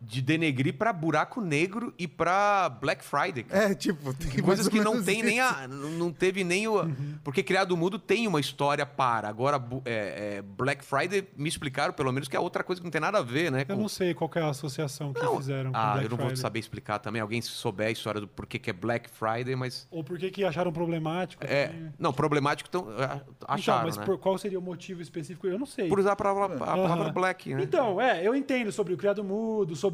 de 0.00 0.22
denegrir 0.22 0.74
pra 0.74 0.92
buraco 0.92 1.40
negro 1.40 1.92
e 1.98 2.06
pra 2.06 2.68
Black 2.68 3.04
Friday. 3.04 3.42
cara. 3.44 3.72
É, 3.72 3.74
tipo, 3.74 4.14
tem 4.14 4.40
Coisas 4.42 4.68
que 4.68 4.80
não 4.80 5.02
tem 5.02 5.22
nem 5.22 5.38
isso. 5.38 5.54
a. 5.54 5.66
Não 5.66 6.12
teve 6.12 6.44
nem 6.44 6.68
o. 6.68 6.88
Porque 7.24 7.42
Criado 7.42 7.76
Mudo 7.76 7.98
tem 7.98 8.26
uma 8.28 8.38
história 8.38 8.86
para. 8.86 9.28
Agora, 9.28 9.62
é, 9.84 10.36
é, 10.38 10.42
Black 10.42 10.84
Friday 10.84 11.26
me 11.36 11.48
explicaram, 11.48 11.92
pelo 11.92 12.12
menos, 12.12 12.28
que 12.28 12.36
é 12.36 12.40
outra 12.40 12.62
coisa 12.62 12.80
que 12.80 12.84
não 12.84 12.90
tem 12.92 13.00
nada 13.00 13.18
a 13.18 13.22
ver, 13.22 13.50
né? 13.50 13.62
Eu 13.68 13.74
com- 13.76 13.82
não 13.82 13.88
sei 13.88 14.14
qual 14.14 14.30
que 14.30 14.38
é 14.38 14.42
a 14.42 14.48
associação 14.50 15.12
que 15.12 15.20
Não. 15.22 15.36
fizeram 15.38 15.72
com 15.72 15.76
Ah, 15.76 15.92
Black 15.94 16.04
eu 16.04 16.10
não 16.10 16.16
vou 16.16 16.26
Friday. 16.26 16.40
saber 16.42 16.58
explicar 16.60 16.98
também. 17.00 17.20
Alguém 17.20 17.40
se 17.42 17.48
souber 17.50 17.88
a 17.88 17.90
história 17.90 18.20
do 18.20 18.28
porquê 18.28 18.58
que 18.58 18.70
é 18.70 18.72
Black 18.72 19.10
Friday, 19.10 19.56
mas. 19.56 19.88
Ou 19.90 20.04
por 20.04 20.16
que, 20.18 20.30
que 20.30 20.44
acharam 20.44 20.72
problemático. 20.72 21.44
É, 21.44 21.64
assim. 21.64 21.88
não, 21.98 22.12
problemático 22.12 22.68
então, 22.68 22.86
é, 22.92 23.20
acharam, 23.48 23.58
então, 23.58 23.82
mas 23.86 23.96
né? 23.96 24.04
por 24.04 24.18
qual 24.18 24.38
seria 24.38 24.58
o 24.58 24.62
motivo 24.62 25.02
específico? 25.02 25.46
Eu 25.48 25.58
não 25.58 25.66
sei. 25.66 25.88
Por 25.88 25.98
usar 25.98 26.12
a 26.12 26.16
palavra, 26.16 26.54
a 26.54 26.58
palavra 26.58 27.04
Aham. 27.06 27.12
black, 27.12 27.52
né? 27.54 27.62
Então, 27.64 28.00
é, 28.00 28.24
eu 28.24 28.32
entendo 28.34 28.70
sobre 28.70 28.94
o 28.94 28.96
criado 28.96 29.24
mudo, 29.24 29.74
sobre 29.74 29.87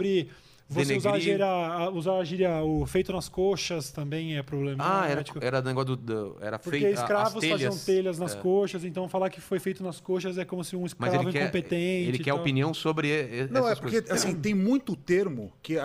você 0.66 0.96
usar 0.96 1.12
a, 1.12 1.18
gíria, 1.18 1.46
usar 1.92 2.14
a 2.18 2.24
gíria, 2.24 2.62
o 2.62 2.86
feito 2.86 3.12
nas 3.12 3.28
coxas 3.28 3.90
também 3.92 4.36
é 4.38 4.42
problemático. 4.42 5.38
Ah, 5.38 5.42
era, 5.42 5.58
era 5.58 5.62
negócio 5.62 5.94
do. 5.94 5.96
do- 5.96 6.36
era 6.40 6.58
Porque 6.58 6.80
feito. 6.80 6.94
escravos 6.98 7.34
as 7.34 7.40
telhas, 7.40 7.60
faziam 7.62 7.78
telhas 7.84 8.18
nas 8.18 8.34
é. 8.34 8.38
coxas, 8.38 8.82
então 8.84 9.06
falar 9.08 9.28
que 9.28 9.40
foi 9.42 9.58
feito 9.58 9.84
nas 9.84 10.00
coxas 10.00 10.38
é 10.38 10.44
como 10.44 10.64
se 10.64 10.74
um 10.74 10.80
Mas 10.82 10.92
escravo 10.92 11.16
ele 11.28 11.32
quer, 11.32 11.42
incompetente. 11.42 12.08
ele 12.08 12.16
e 12.16 12.24
quer 12.24 12.30
tal. 12.30 12.40
opinião 12.40 12.72
sobre 12.72 13.08
Não, 13.50 13.68
é 13.68 13.74
porque, 13.74 14.00
coisas. 14.00 14.10
assim, 14.10 14.34
tem 14.34 14.54
muito 14.54 14.96
termo 14.96 15.52
que 15.62 15.76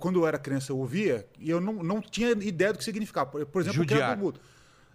quando 0.00 0.18
eu 0.20 0.26
era 0.26 0.36
criança 0.36 0.72
eu 0.72 0.78
ouvia 0.78 1.24
e 1.38 1.48
eu 1.48 1.60
não, 1.60 1.74
não 1.82 2.00
tinha 2.00 2.30
ideia 2.32 2.72
do 2.72 2.78
que 2.78 2.84
significava. 2.84 3.30
Por, 3.30 3.62
exemplo, 3.62 3.78
Judiar. 3.78 4.18
mudo. 4.18 4.40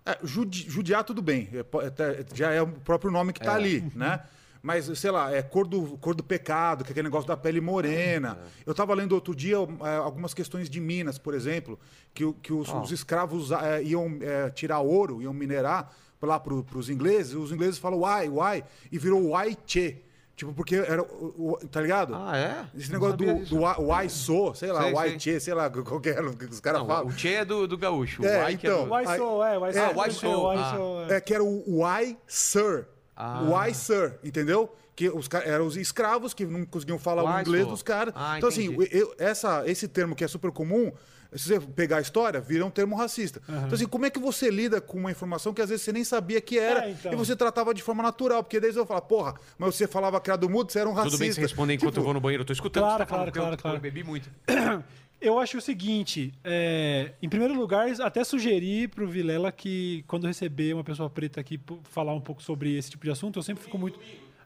É, 0.06 0.18
judi- 0.24 0.66
judiar, 0.70 1.04
tudo 1.04 1.22
bem. 1.22 1.48
É, 1.54 1.60
é, 1.60 1.90
tá- 1.90 2.04
já 2.34 2.52
é 2.52 2.62
o 2.62 2.68
próprio 2.68 3.10
nome 3.12 3.32
que 3.32 3.40
tá 3.40 3.54
ali, 3.56 3.84
né? 3.96 4.20
Mas, 4.62 4.86
sei 5.00 5.10
lá, 5.12 5.34
é 5.34 5.42
cor 5.42 5.66
do, 5.66 5.98
cor 6.00 6.14
do 6.14 6.24
pecado, 6.24 6.84
que 6.84 6.90
é 6.90 6.92
aquele 6.92 7.08
negócio 7.08 7.28
da 7.28 7.38
pele 7.38 7.62
morena. 7.62 8.38
Eu 8.66 8.72
estava 8.72 8.94
lendo 8.94 9.14
outro 9.14 9.34
dia 9.34 9.56
é, 9.56 9.96
algumas 9.96 10.34
questões 10.34 10.70
de 10.70 10.80
Minas, 10.82 11.18
por 11.18 11.34
exemplo, 11.34 11.80
que, 12.14 12.32
que 12.42 12.52
os, 12.52 12.68
os 12.74 12.92
escravos 12.92 13.52
é, 13.52 13.82
iam 13.84 14.18
é, 14.22 14.50
tirar 14.50 14.80
ouro, 14.80 15.22
iam 15.22 15.34
minerar 15.34 15.94
lá 16.22 16.38
para 16.40 16.54
os 16.54 16.90
ingleses. 16.90 17.34
Os 17.36 17.52
ingleses 17.54 17.78
falam 17.78 18.02
why, 18.02 18.28
why, 18.28 18.64
e 18.92 18.98
virou 19.00 19.34
why 19.34 19.58
che. 19.66 20.04
Tipo, 20.36 20.54
porque 20.54 20.76
era. 20.76 21.02
o- 21.02 21.52
o- 21.62 21.68
Tá 21.68 21.82
ligado? 21.82 22.16
Ah, 22.16 22.38
é? 22.38 22.66
Esse 22.78 22.92
negócio 22.94 23.18
do, 23.18 23.26
do 23.46 23.58
why- 23.58 23.76
why 23.78 24.10
so, 24.10 24.54
sei 24.54 24.72
lá, 24.72 24.84
sei. 24.84 25.20
che, 25.20 25.38
sei 25.38 25.54
lá, 25.54 25.70
qualquer 25.84 26.16
que 26.38 26.46
os 26.46 26.62
caras 26.62 26.86
falam. 26.88 27.08
o 27.08 27.12
Che 27.12 27.28
é 27.34 27.44
do, 27.46 27.68
do 27.68 27.78
gaúcho. 27.78 28.26
É, 28.26 28.38
o 28.38 28.46
Ai 28.46 28.56
que 28.58 28.66
é 28.66 28.70
então. 28.72 28.86
do- 28.88 28.94
Why 28.94 29.06
Aí- 29.06 29.18
so, 29.18 29.44
é, 29.44 29.58
why 29.58 29.74
so. 29.74 29.80
Ah, 29.80 29.84
é, 29.84 29.94
why 29.98 30.12
so, 30.14 30.48
why 30.48 30.58
ah. 30.58 30.74
so, 30.76 31.14
é. 31.14 31.16
É 31.18 31.22
que 31.22 31.34
era 31.34 31.44
o 31.44 31.82
why 31.84 32.18
sir. 32.26 32.88
Ah. 33.22 33.42
Why 33.44 33.74
sir, 33.76 34.18
entendeu? 34.24 34.74
Que 34.96 35.10
os 35.10 35.28
eram 35.46 35.68
os 35.68 35.76
escravos 35.76 36.34
que 36.34 36.46
não 36.46 36.66
conseguiam 36.66 36.98
falar 36.98 37.24
o 37.24 37.28
Why 37.28 37.42
inglês 37.42 37.66
so? 37.66 37.70
dos 37.72 37.84
caras. 37.84 38.14
Ah, 38.16 38.38
então, 38.38 38.48
assim, 38.48 38.66
entendi. 38.74 38.90
eu- 38.98 39.14
essa, 39.20 39.64
esse 39.70 39.88
termo 39.90 40.16
que 40.16 40.24
é 40.24 40.28
super 40.28 40.52
comum, 40.52 40.92
se 41.36 41.48
você 41.50 41.60
pegar 41.60 41.98
a 41.98 42.02
história, 42.02 42.40
vira 42.42 42.66
um 42.66 42.70
termo 42.72 42.96
racista. 42.96 43.42
Então, 43.48 43.74
assim, 43.74 43.86
como 43.86 44.06
é 44.06 44.10
que 44.10 44.20
você 44.20 44.50
lida 44.50 44.80
com 44.82 44.98
uma 44.98 45.12
informação 45.12 45.54
que 45.54 45.62
às 45.62 45.70
vezes 45.70 45.84
você 45.86 45.92
nem 45.92 46.04
sabia 46.04 46.40
que 46.42 46.58
era 46.58 46.86
É, 46.88 46.92
então. 46.92 47.12
e 47.14 47.16
você 47.16 47.36
tratava 47.36 47.74
de 47.74 47.84
forma 47.84 48.02
natural? 48.02 48.42
Porque 48.44 48.60
daí 48.60 48.74
eu 48.76 48.86
falo, 48.86 49.02
porra, 49.02 49.36
mas 49.58 49.76
você 49.76 49.86
falava 49.88 50.20
criado 50.22 50.50
mudo, 50.50 50.72
você 50.72 50.80
era 50.80 50.90
um 50.90 50.94
racista. 50.94 51.12
Tudo 51.18 51.20
bem 51.20 51.32
se 51.34 51.40
responder 51.42 51.74
enquanto 51.76 51.92
Tipo, 51.92 52.00
eu 52.02 52.06
vou 52.06 52.14
no 52.14 52.22
banheiro. 52.22 52.42
Eu 52.42 52.46
tô 52.48 52.54
escutando 52.54 52.84
Claro, 52.84 52.96
o 52.96 52.98
tá 53.00 53.06
claro, 53.06 53.30
eu- 53.30 53.58
claro, 53.58 53.78
eu 53.78 53.82
bebi 53.82 54.04
muito. 54.04 54.30
Eu 55.22 55.38
acho 55.38 55.58
o 55.58 55.62
seguinte, 55.62 56.34
é, 56.46 57.12
em 57.22 57.28
primeiro 57.28 57.54
lugar, 57.54 57.90
até 58.02 58.24
sugeri 58.24 58.88
pro 58.88 59.06
Vilela 59.06 59.52
que 59.52 60.04
quando 60.08 60.26
receber 60.26 60.74
uma 60.74 60.84
pessoa 60.84 61.10
preta 61.10 61.42
aqui 61.42 61.60
falar 61.84 62.14
um 62.14 62.22
pouco 62.22 62.42
sobre 62.42 62.78
esse 62.78 62.90
tipo 62.92 63.04
de 63.04 63.12
assunto, 63.12 63.38
eu 63.38 63.44
sempre 63.44 63.64
fico 63.64 63.78
muito. 63.78 64.00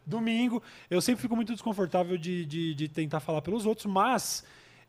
Domingo, 0.05 0.61
eu 0.89 0.99
sempre 0.99 1.21
fico 1.21 1.35
muito 1.35 1.53
desconfortável 1.53 2.17
de, 2.17 2.43
de, 2.45 2.73
de 2.73 2.89
tentar 2.89 3.19
falar 3.19 3.41
pelos 3.41 3.65
outros, 3.65 3.85
mas 3.85 4.43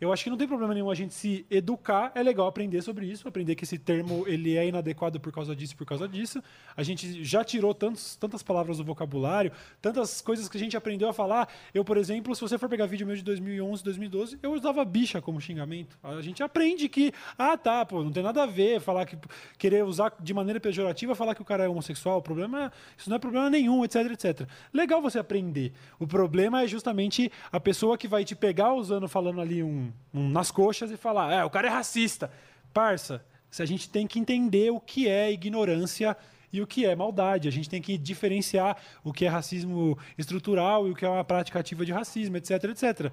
eu 0.04 0.12
acho 0.12 0.22
que 0.22 0.28
não 0.28 0.36
tem 0.36 0.46
problema 0.46 0.74
nenhum 0.74 0.90
a 0.90 0.94
gente 0.94 1.14
se 1.14 1.46
educar. 1.50 2.12
É 2.14 2.22
legal 2.22 2.46
aprender 2.46 2.82
sobre 2.82 3.06
isso, 3.06 3.26
aprender 3.26 3.54
que 3.54 3.64
esse 3.64 3.78
termo 3.78 4.24
ele 4.28 4.54
é 4.54 4.68
inadequado 4.68 5.18
por 5.18 5.32
causa 5.32 5.56
disso, 5.56 5.74
por 5.74 5.86
causa 5.86 6.06
disso. 6.06 6.42
A 6.76 6.82
gente 6.82 7.24
já 7.24 7.42
tirou 7.42 7.72
tantos, 7.72 8.14
tantas 8.16 8.42
palavras 8.42 8.76
do 8.76 8.84
vocabulário, 8.84 9.50
tantas 9.80 10.20
coisas 10.20 10.46
que 10.46 10.58
a 10.58 10.60
gente 10.60 10.76
aprendeu 10.76 11.08
a 11.08 11.12
falar. 11.12 11.48
Eu, 11.72 11.82
por 11.84 11.96
exemplo, 11.96 12.34
se 12.34 12.42
você 12.42 12.58
for 12.58 12.68
pegar 12.68 12.84
vídeo 12.84 13.06
meu 13.06 13.16
de 13.16 13.22
2011, 13.22 13.82
2012, 13.82 14.38
eu 14.42 14.52
usava 14.52 14.84
bicha 14.84 15.22
como 15.22 15.40
xingamento. 15.40 15.96
A 16.02 16.20
gente 16.20 16.42
aprende 16.42 16.86
que, 16.86 17.10
ah, 17.38 17.56
tá, 17.56 17.84
pô, 17.86 18.04
não 18.04 18.12
tem 18.12 18.22
nada 18.22 18.42
a 18.42 18.46
ver 18.46 18.80
falar 18.80 19.06
que 19.06 19.16
querer 19.56 19.84
usar 19.84 20.12
de 20.20 20.34
maneira 20.34 20.60
pejorativa 20.60 21.14
falar 21.14 21.34
que 21.34 21.40
o 21.40 21.46
cara 21.46 21.64
é 21.64 21.68
homossexual. 21.68 22.18
O 22.18 22.22
problema, 22.22 22.70
isso 22.96 23.08
não 23.08 23.16
é 23.16 23.18
problema 23.18 23.48
nenhum, 23.48 23.82
etc, 23.84 23.96
etc. 24.12 24.48
Legal 24.70 25.00
você 25.00 25.18
aprender. 25.18 25.72
O 25.98 26.06
problema 26.06 26.62
é 26.62 26.66
justamente 26.66 27.32
a 27.50 27.58
pessoa 27.58 27.96
que 27.96 28.06
vai 28.06 28.22
te 28.22 28.36
pegar 28.36 28.74
usando, 28.74 29.08
falando 29.08 29.40
ali 29.40 29.62
um, 29.62 29.90
um 30.12 30.28
nas 30.28 30.50
coxas 30.50 30.90
e 30.90 30.96
falar, 30.96 31.32
é, 31.32 31.44
o 31.44 31.50
cara 31.50 31.68
é 31.68 31.70
racista. 31.70 32.30
Parça, 32.72 33.24
se 33.50 33.62
a 33.62 33.66
gente 33.66 33.88
tem 33.88 34.06
que 34.06 34.18
entender 34.18 34.70
o 34.70 34.80
que 34.80 35.08
é 35.08 35.30
ignorância 35.30 36.16
e 36.54 36.60
o 36.62 36.66
que 36.68 36.86
é 36.86 36.94
maldade. 36.94 37.48
A 37.48 37.50
gente 37.50 37.68
tem 37.68 37.82
que 37.82 37.98
diferenciar 37.98 38.76
o 39.02 39.12
que 39.12 39.24
é 39.24 39.28
racismo 39.28 39.98
estrutural 40.16 40.86
e 40.86 40.92
o 40.92 40.94
que 40.94 41.04
é 41.04 41.08
uma 41.08 41.24
prática 41.24 41.58
ativa 41.58 41.84
de 41.84 41.92
racismo, 41.92 42.36
etc, 42.36 42.50
etc. 42.64 43.12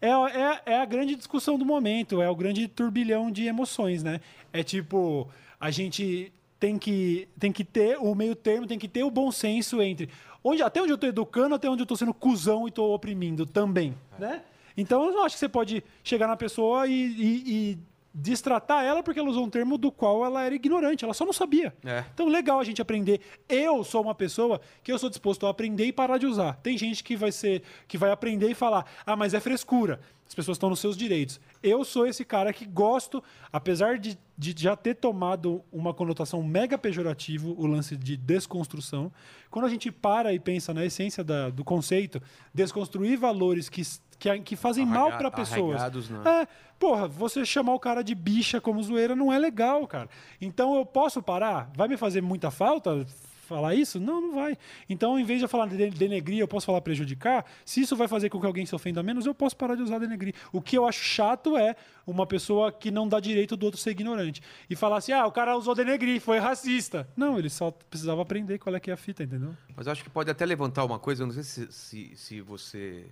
É, 0.00 0.08
é, 0.08 0.62
é 0.74 0.80
a 0.80 0.84
grande 0.86 1.14
discussão 1.14 1.58
do 1.58 1.66
momento, 1.66 2.22
é 2.22 2.30
o 2.30 2.34
grande 2.34 2.66
turbilhão 2.66 3.30
de 3.30 3.46
emoções, 3.46 4.02
né? 4.02 4.20
É 4.52 4.62
tipo, 4.62 5.28
a 5.60 5.70
gente 5.70 6.32
tem 6.58 6.78
que, 6.78 7.28
tem 7.38 7.52
que 7.52 7.62
ter 7.62 7.98
o 7.98 8.14
meio 8.14 8.34
termo, 8.34 8.66
tem 8.66 8.78
que 8.78 8.88
ter 8.88 9.02
o 9.02 9.10
bom 9.10 9.30
senso 9.30 9.82
entre 9.82 10.08
onde, 10.42 10.62
até 10.62 10.80
onde 10.80 10.92
eu 10.92 10.94
estou 10.94 11.10
educando, 11.10 11.54
até 11.54 11.68
onde 11.68 11.82
eu 11.82 11.84
estou 11.84 11.96
sendo 11.96 12.14
cuzão 12.14 12.66
e 12.66 12.70
estou 12.70 12.94
oprimindo 12.94 13.44
também, 13.44 13.94
né? 14.18 14.42
Então 14.78 15.04
eu 15.06 15.12
não 15.12 15.24
acho 15.24 15.34
que 15.34 15.40
você 15.40 15.48
pode 15.48 15.84
chegar 16.02 16.26
na 16.26 16.36
pessoa 16.36 16.86
e, 16.86 16.92
e- 16.92 17.42
e 17.72 17.78
destratar 18.14 18.84
ela 18.84 19.02
porque 19.02 19.20
ela 19.20 19.28
usou 19.28 19.44
um 19.44 19.50
termo 19.50 19.76
do 19.78 19.92
qual 19.92 20.24
ela 20.24 20.42
era 20.42 20.54
ignorante, 20.54 21.04
ela 21.04 21.12
só 21.14 21.24
não 21.24 21.32
sabia. 21.32 21.74
É. 21.84 22.02
Então, 22.14 22.26
legal 22.26 22.58
a 22.58 22.64
gente 22.64 22.80
aprender. 22.82 23.20
Eu 23.48 23.84
sou 23.84 24.02
uma 24.02 24.14
pessoa 24.14 24.60
que 24.82 24.90
eu 24.90 24.98
sou 24.98 25.08
disposto 25.10 25.46
a 25.46 25.50
aprender 25.50 25.84
e 25.84 25.92
parar 25.92 26.18
de 26.18 26.26
usar. 26.26 26.54
Tem 26.62 26.76
gente 26.78 27.04
que 27.04 27.14
vai 27.16 27.30
ser, 27.30 27.62
que 27.86 27.98
vai 27.98 28.10
aprender 28.10 28.50
e 28.50 28.54
falar: 28.54 28.86
"Ah, 29.06 29.14
mas 29.14 29.34
é 29.34 29.40
frescura". 29.40 30.00
As 30.26 30.34
pessoas 30.34 30.56
estão 30.56 30.68
nos 30.70 30.80
seus 30.80 30.96
direitos. 30.96 31.40
Eu 31.62 31.84
sou 31.84 32.06
esse 32.06 32.24
cara 32.24 32.52
que 32.52 32.64
gosto, 32.66 33.22
apesar 33.52 33.98
de, 33.98 34.18
de 34.40 34.54
já 34.56 34.76
ter 34.76 34.94
tomado 34.94 35.64
uma 35.72 35.92
conotação 35.92 36.40
mega 36.44 36.78
pejorativo, 36.78 37.56
o 37.58 37.66
lance 37.66 37.96
de 37.96 38.16
desconstrução. 38.16 39.10
Quando 39.50 39.64
a 39.64 39.68
gente 39.68 39.90
para 39.90 40.32
e 40.32 40.38
pensa 40.38 40.72
na 40.72 40.84
essência 40.84 41.24
da- 41.24 41.50
do 41.50 41.64
conceito, 41.64 42.22
desconstruir 42.54 43.18
valores 43.18 43.68
que, 43.68 43.82
que, 44.16 44.38
que 44.40 44.54
fazem 44.54 44.86
mal 44.86 45.08
Arraiga- 45.08 45.18
para 45.18 45.30
pessoas. 45.30 45.80
né? 46.08 46.42
É, 46.42 46.48
porra, 46.78 47.08
você 47.08 47.44
chamar 47.44 47.74
o 47.74 47.80
cara 47.80 48.02
de 48.02 48.14
bicha 48.14 48.60
como 48.60 48.80
zoeira 48.80 49.16
não 49.16 49.32
é 49.32 49.38
legal, 49.38 49.84
cara. 49.88 50.08
Então 50.40 50.76
eu 50.76 50.86
posso 50.86 51.20
parar? 51.20 51.70
Vai 51.76 51.88
me 51.88 51.96
fazer 51.96 52.22
muita 52.22 52.48
falta 52.50 53.04
falar 53.48 53.74
isso? 53.74 53.98
Não, 53.98 54.20
não 54.20 54.34
vai. 54.34 54.56
Então, 54.88 55.18
em 55.18 55.24
vez 55.24 55.38
de 55.40 55.44
eu 55.44 55.48
falar 55.48 55.66
de 55.66 55.90
denegrir, 55.90 56.38
eu 56.38 56.46
posso 56.46 56.66
falar 56.66 56.80
prejudicar. 56.80 57.44
Se 57.64 57.80
isso 57.80 57.96
vai 57.96 58.06
fazer 58.06 58.28
com 58.28 58.38
que 58.40 58.46
alguém 58.46 58.64
se 58.66 58.74
ofenda 58.74 59.02
menos, 59.02 59.26
eu 59.26 59.34
posso 59.34 59.56
parar 59.56 59.74
de 59.74 59.82
usar 59.82 59.98
denegrir. 59.98 60.34
O 60.52 60.60
que 60.62 60.76
eu 60.76 60.86
acho 60.86 61.02
chato 61.02 61.56
é 61.56 61.74
uma 62.06 62.26
pessoa 62.26 62.70
que 62.70 62.90
não 62.90 63.08
dá 63.08 63.18
direito 63.20 63.56
do 63.56 63.64
outro 63.66 63.80
ser 63.80 63.90
ignorante. 63.90 64.40
E 64.68 64.76
falar 64.76 64.98
assim, 64.98 65.12
ah, 65.12 65.26
o 65.26 65.32
cara 65.32 65.56
usou 65.56 65.74
denegrir, 65.74 66.20
foi 66.20 66.38
racista. 66.38 67.08
Não, 67.16 67.38
ele 67.38 67.50
só 67.50 67.70
precisava 67.70 68.22
aprender 68.22 68.58
qual 68.58 68.74
é 68.76 68.80
que 68.80 68.90
é 68.90 68.94
a 68.94 68.96
fita, 68.96 69.22
entendeu? 69.24 69.54
Mas 69.76 69.86
eu 69.86 69.92
acho 69.92 70.04
que 70.04 70.10
pode 70.10 70.30
até 70.30 70.44
levantar 70.46 70.84
uma 70.84 70.98
coisa, 70.98 71.22
eu 71.22 71.26
não 71.26 71.34
sei 71.34 71.42
se, 71.42 71.72
se, 71.72 72.12
se 72.16 72.40
você. 72.40 73.06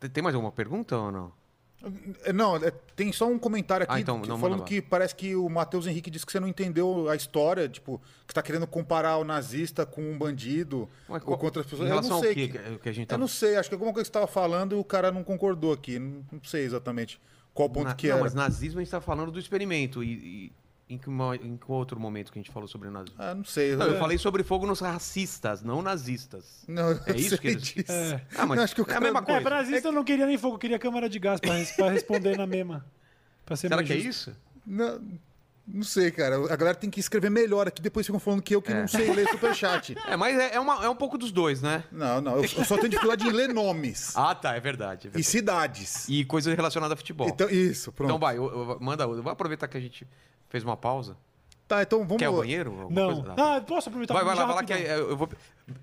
Tem- 0.00 0.10
Tem 0.10 0.22
mais 0.22 0.34
alguma 0.34 0.52
pergunta 0.52 0.96
ou 0.96 1.12
não? 1.12 1.32
É, 2.24 2.32
Não, 2.32 2.56
é, 2.56 2.70
tem 2.94 3.12
só 3.12 3.26
um 3.28 3.38
comentário 3.38 3.84
aqui 3.84 3.94
Ah, 3.94 4.00
então, 4.00 4.20
que- 4.20 4.28
não, 4.28 4.38
falando 4.38 4.62
que 4.64 4.80
parece 4.80 5.14
que 5.14 5.34
o 5.34 5.48
Matheus 5.48 5.86
Henrique 5.86 6.10
disse 6.10 6.24
que 6.24 6.32
você 6.32 6.38
não 6.40 6.46
entendeu 6.48 7.08
a 7.08 7.16
história, 7.16 7.68
tipo, 7.68 8.00
que 8.26 8.32
tá 8.34 8.42
querendo 8.42 8.66
comparar 8.66 9.16
o 9.18 9.24
nazista 9.24 9.84
com 9.84 10.00
um 10.02 10.16
bandido 10.16 10.88
Ué, 11.08 11.20
ou 11.26 11.36
com 11.36 11.44
outras 11.44 11.66
pessoas. 11.66 11.88
Eu 11.90 12.00
não 12.02 12.20
sei. 12.20 12.34
que- 12.34 12.48
que- 12.48 12.78
que 12.78 12.88
a 12.88 12.92
gente 12.92 13.08
tá- 13.08 13.14
Eu 13.14 13.18
não 13.18 13.28
sei, 13.28 13.56
acho 13.56 13.68
que 13.68 13.74
alguma 13.74 13.92
coisa 13.92 14.04
que 14.04 14.12
você 14.12 14.18
estava 14.18 14.26
falando 14.26 14.76
e 14.76 14.78
o 14.78 14.84
cara 14.84 15.10
não 15.10 15.24
concordou 15.24 15.72
aqui. 15.72 15.98
Não, 15.98 16.24
não 16.32 16.44
sei 16.44 16.64
exatamente 16.64 17.20
qual 17.54 17.68
ponto 17.68 17.88
Na- 17.88 17.94
que 17.94 18.06
não, 18.08 18.14
era. 18.14 18.22
mas 18.24 18.34
nazismo 18.34 18.78
a 18.78 18.82
gente 18.82 18.88
está 18.88 19.00
falando 19.00 19.30
do 19.32 19.38
experimento. 19.38 20.02
E, 20.02 20.12
e 20.12 20.52
em, 20.94 20.98
que, 20.98 21.10
em 21.10 21.56
que 21.56 21.64
outro 21.72 21.98
momento 21.98 22.30
que 22.32 22.38
a 22.38 22.42
gente 22.42 22.50
falou 22.52 22.68
sobre 22.68 22.88
nazismo? 22.90 23.16
Ah, 23.18 23.34
não 23.34 23.44
sei. 23.44 23.74
Não, 23.76 23.86
eu 23.86 23.98
falei 23.98 24.18
sobre 24.18 24.42
fogo 24.42 24.66
nos 24.66 24.80
racistas, 24.80 25.62
não 25.62 25.80
nazistas. 25.82 26.64
Não, 26.68 26.90
eu 26.90 27.00
É 27.06 27.16
isso 27.16 27.30
sei 27.30 27.38
que 27.38 27.48
eles- 27.48 27.62
disso. 27.62 27.92
É. 27.92 28.20
Ah, 28.36 28.46
mas 28.46 28.56
Não, 28.56 28.64
acho 28.64 28.74
que 28.74 28.80
o 28.80 28.82
é 28.82 28.84
a 28.84 28.88
cara- 28.88 29.00
mesma 29.00 29.20
É, 29.20 29.22
coisa. 29.22 29.40
pra 29.40 29.56
nazista 29.56 29.88
eu 29.88 29.92
não 29.92 30.04
queria 30.04 30.26
nem 30.26 30.38
fogo, 30.38 30.54
eu 30.56 30.58
queria 30.58 30.78
câmara 30.78 31.08
de 31.08 31.18
gás 31.18 31.40
pra, 31.40 31.54
pra 31.76 31.90
responder 31.90 32.36
na 32.36 32.46
mesma. 32.46 32.84
Pra 33.44 33.56
ser 33.56 33.68
Será 33.68 33.82
que 33.82 33.92
é 33.92 33.96
justo. 33.96 34.08
isso? 34.30 34.36
Não, 34.66 35.00
não 35.66 35.82
sei, 35.82 36.10
cara. 36.10 36.36
A 36.52 36.56
galera 36.56 36.76
tem 36.76 36.90
que 36.90 36.98
escrever 37.00 37.30
melhor 37.30 37.66
aqui, 37.68 37.80
depois 37.82 38.04
ficam 38.06 38.18
falando 38.20 38.42
que 38.42 38.54
eu 38.54 38.60
que 38.62 38.72
É. 38.72 38.80
não 38.80 38.88
sei 38.88 39.12
ler 39.12 39.28
superchat. 39.28 39.94
É, 40.06 40.16
mas 40.16 40.38
é, 40.38 40.54
é, 40.54 40.60
uma- 40.60 40.84
é 40.84 40.88
um 40.88 40.94
pouco 40.96 41.16
dos 41.18 41.30
dois, 41.32 41.62
né? 41.62 41.84
Não, 41.92 42.20
não. 42.20 42.36
Eu, 42.36 42.42
eu 42.42 42.64
só 42.64 42.76
tenho 42.76 42.88
dificuldade 42.88 43.26
em 43.26 43.32
ler 43.32 43.48
nomes 43.52 44.12
Ah, 44.18 44.34
tá, 44.34 44.54
é 44.56 44.60
verdade. 44.60 45.06
é 45.06 45.10
e 45.10 45.10
verdade. 45.10 45.24
cidades. 45.24 46.08
E, 46.08 46.24
coisa 46.24 46.54
relacionada 46.54 46.94
a 46.94 46.96
futebol. 46.96 47.28
Então, 47.28 47.48
isso, 47.48 47.90
pronto. 47.92 48.10
Então 48.10 48.18
vai, 48.18 48.36
eu- 48.38 48.44
eu- 48.44 48.78
manda 48.80 49.06
outra. 49.06 49.22
Vou 49.22 49.32
aproveitar 49.32 49.66
que 49.68 49.76
a 49.76 49.80
gente 49.80 50.06
fez 50.52 50.62
uma 50.62 50.76
pausa. 50.76 51.16
Tá, 51.66 51.80
então 51.82 52.00
vamos. 52.00 52.18
Quer 52.18 52.28
o 52.28 52.36
banheiro? 52.36 52.86
Não. 52.90 53.06
coisa? 53.14 53.22
Tá. 53.34 53.56
Ah, 53.56 53.60
posso 53.62 53.88
aproveitar 53.88 54.12
Vai, 54.12 54.24
vai 54.24 54.34
lá, 54.36 54.44
vai 54.44 54.56
lá 54.56 54.62
que 54.64 54.72
aí 54.74 54.84
eu 54.86 55.16
vou. 55.16 55.26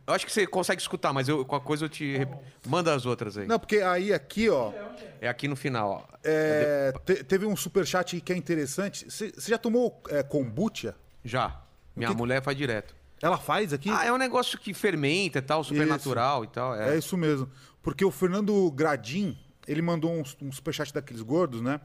Eu 0.05 0.13
acho 0.13 0.23
que 0.25 0.31
você 0.31 0.45
consegue 0.45 0.79
escutar, 0.79 1.11
mas 1.11 1.27
eu, 1.27 1.43
com 1.43 1.55
a 1.55 1.59
coisa 1.59 1.85
eu 1.85 1.89
te. 1.89 2.27
Manda 2.67 2.93
as 2.93 3.07
outras 3.07 3.37
aí. 3.37 3.47
Não, 3.47 3.57
porque 3.57 3.77
aí 3.77 4.13
aqui, 4.13 4.49
ó, 4.49 4.71
É 5.19 5.27
aqui 5.27 5.47
no 5.47 5.55
final, 5.55 6.07
ó. 6.07 6.17
é, 6.23 6.93
te- 7.03 7.23
teve 7.23 7.45
um 7.47 7.55
superchat 7.55 8.21
que 8.21 8.31
é 8.31 8.35
interessante. 8.37 9.09
Você 9.09 9.31
já 9.47 9.57
tomou 9.57 9.99
é, 10.09 10.21
kombucha? 10.21 10.95
Já. 11.23 11.59
Minha 11.95 12.09
que 12.11 12.15
mulher 12.15 12.43
faz 12.43 12.55
direto. 12.55 12.95
Ela 13.21 13.37
faz 13.39 13.73
aqui? 13.73 13.89
Ah, 13.89 14.05
é 14.05 14.13
um 14.13 14.17
negócio 14.17 14.59
que 14.59 14.73
fermenta 14.73 15.39
e 15.39 15.41
tal, 15.41 15.63
supernatural 15.63 16.43
e 16.43 16.47
tal. 16.47 16.75
É 16.75 16.93
É. 16.93 16.97
isso 16.97 17.17
mesmo. 17.17 17.49
Porque 17.81 18.05
o 18.05 18.11
Fernando 18.11 18.69
Gradim, 18.71 19.35
ele 19.67 19.81
mandou 19.81 20.11
um, 20.11 20.23
um 20.41 20.51
superchat 20.51 20.93
daqueles 20.93 21.21
gordos, 21.23 21.61
né? 21.61 21.81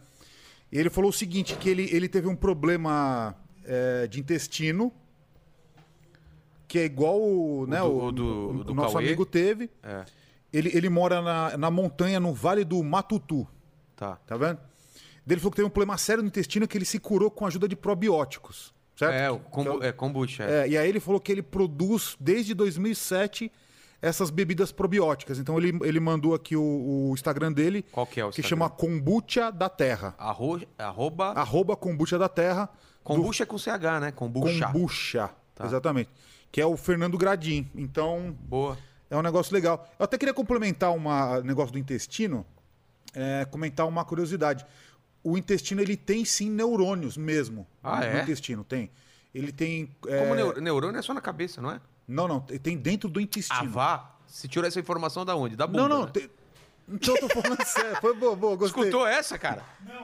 E 0.75 0.79
ele 0.79 0.91
falou 0.91 1.11
o 1.11 1.13
seguinte, 1.13 1.55
que 1.57 1.69
ele, 1.71 1.89
ele 1.93 2.09
teve 2.09 2.27
um 2.27 2.35
problema 2.35 3.35
é, 3.65 4.09
de 4.09 4.19
intestino, 4.21 4.93
que 6.67 6.79
é 6.81 6.85
igual 6.85 7.21
o, 7.21 7.67
né, 7.69 7.79
do- 7.79 7.85
o, 7.87 8.05
o 8.07 8.13
do- 8.13 8.25
o- 8.25 8.71
o 8.71 8.75
nosso 8.75 8.95
Cauê? 8.95 9.07
amigo 9.07 9.25
teve. 9.25 9.71
É. 9.83 10.05
Ele, 10.53 10.71
ele 10.77 10.89
mora 10.89 11.23
na, 11.23 11.57
na 11.57 11.71
montanha, 11.71 12.19
no 12.21 12.33
Vale 12.35 12.65
do 12.65 12.83
Matutu, 12.83 13.47
Tá. 13.97 14.17
tá 14.27 14.37
vendo? 14.37 14.59
Ele 15.27 15.41
falou 15.41 15.51
que 15.53 15.57
teve 15.57 15.67
um 15.67 15.71
problema 15.71 15.97
sério 15.97 16.23
no 16.23 16.29
intestino 16.29 16.67
que 16.69 16.77
ele 16.77 16.85
se 16.85 16.99
curou 16.99 17.31
com 17.31 17.45
a 17.45 17.49
ajuda 17.49 17.67
de 17.69 17.77
probióticos, 17.77 18.75
certo? 18.97 19.15
É, 19.15 19.31
o 19.31 19.39
kombu, 19.39 19.79
o- 19.79 19.83
é 19.85 19.93
kombucha. 19.93 20.43
É. 20.45 20.67
é, 20.67 20.69
e 20.71 20.77
aí 20.79 20.89
ele 20.89 21.01
falou 21.01 21.21
que 21.21 21.31
ele 21.33 21.43
produz 21.43 22.17
desde 22.21 22.53
2007 22.53 23.51
essas 24.03 24.31
bebidas 24.31 24.71
probióticas. 24.73 25.39
Então 25.39 25.59
ele, 25.59 25.79
ele 25.83 26.01
mandou 26.01 26.35
aqui 26.35 26.57
o, 26.57 26.63
o 26.63 27.13
Instagram 27.15 27.53
dele, 27.53 27.85
Qual 27.91 28.07
que 28.07 28.21
é 28.21 28.25
o 28.25 28.31
que 28.31 28.41
Instagram? 28.41 28.49
chama 28.67 28.71
Kombucha 28.71 29.51
da 29.51 29.69
Terra. 29.69 30.15
Arro, 30.19 30.61
arroba. 30.79 31.27
Arroba 31.33 31.77
Kombucha 31.77 32.19
da 32.19 32.29
Terra. 32.29 32.69
Kombucha 33.03 33.43
é 33.43 33.47
com 33.47 33.59
CH, 33.59 34.01
né? 34.01 34.13
Kombucha. 34.13 34.67
Kombucha. 34.67 35.31
Tá. 35.55 35.65
Exatamente. 35.67 36.11
Que 36.51 36.61
é 36.61 36.67
o 36.67 36.77
Fernando 36.77 37.19
Gradim. 37.19 37.69
Então, 37.75 38.37
Boa. 38.43 38.79
é 39.11 39.17
um 39.17 39.23
negócio 39.23 39.53
legal. 39.53 39.87
Eu 39.99 40.05
até 40.05 40.17
queria 40.17 40.33
complementar 40.35 40.91
um 40.93 41.03
negócio 41.43 41.73
do 41.73 41.79
intestino, 41.79 42.47
é, 43.15 43.45
comentar 43.45 43.87
uma 43.87 44.05
curiosidade. 44.05 44.65
O 45.23 45.37
intestino, 45.39 45.81
ele 45.81 45.97
tem 45.97 46.25
sim 46.25 46.51
neurônios 46.51 47.17
mesmo. 47.17 47.67
Ah, 47.83 47.99
no 48.01 48.05
é? 48.05 48.23
intestino, 48.23 48.63
tem. 48.65 48.91
Ele 49.35 49.51
tem... 49.53 49.95
é, 50.07 50.21
Como 50.21 50.35
neur- 50.35 50.61
neurônio 50.61 50.99
é 50.99 51.03
só 51.03 51.13
na 51.13 51.21
cabeça, 51.21 51.61
não 51.61 51.71
é? 51.73 51.81
Não, 52.07 52.29
não. 52.29 52.41
Tem 52.41 52.77
dentro 52.77 53.09
do 53.09 53.21
intestino. 53.21 53.71
vá. 53.71 54.11
Se 54.27 54.49
tirou 54.49 54.67
essa 54.67 54.81
informação 54.81 55.25
da 55.25 55.37
onde? 55.37 55.55
Da 55.57 55.67
bunda, 55.67 55.83
Não, 55.83 55.89
não. 55.89 56.05
né? 56.07 56.11
Tem... 56.13 56.31
Então 56.89 57.15
eu 57.17 57.29
tô 57.29 57.41
falando 57.41 57.65
sério. 57.67 57.97
Foi 58.01 58.15
boa, 58.15 58.37
boa, 58.37 58.57
gostei. 58.57 58.83
Escutou 58.83 59.07
essa, 59.07 59.39
cara? 59.39 59.63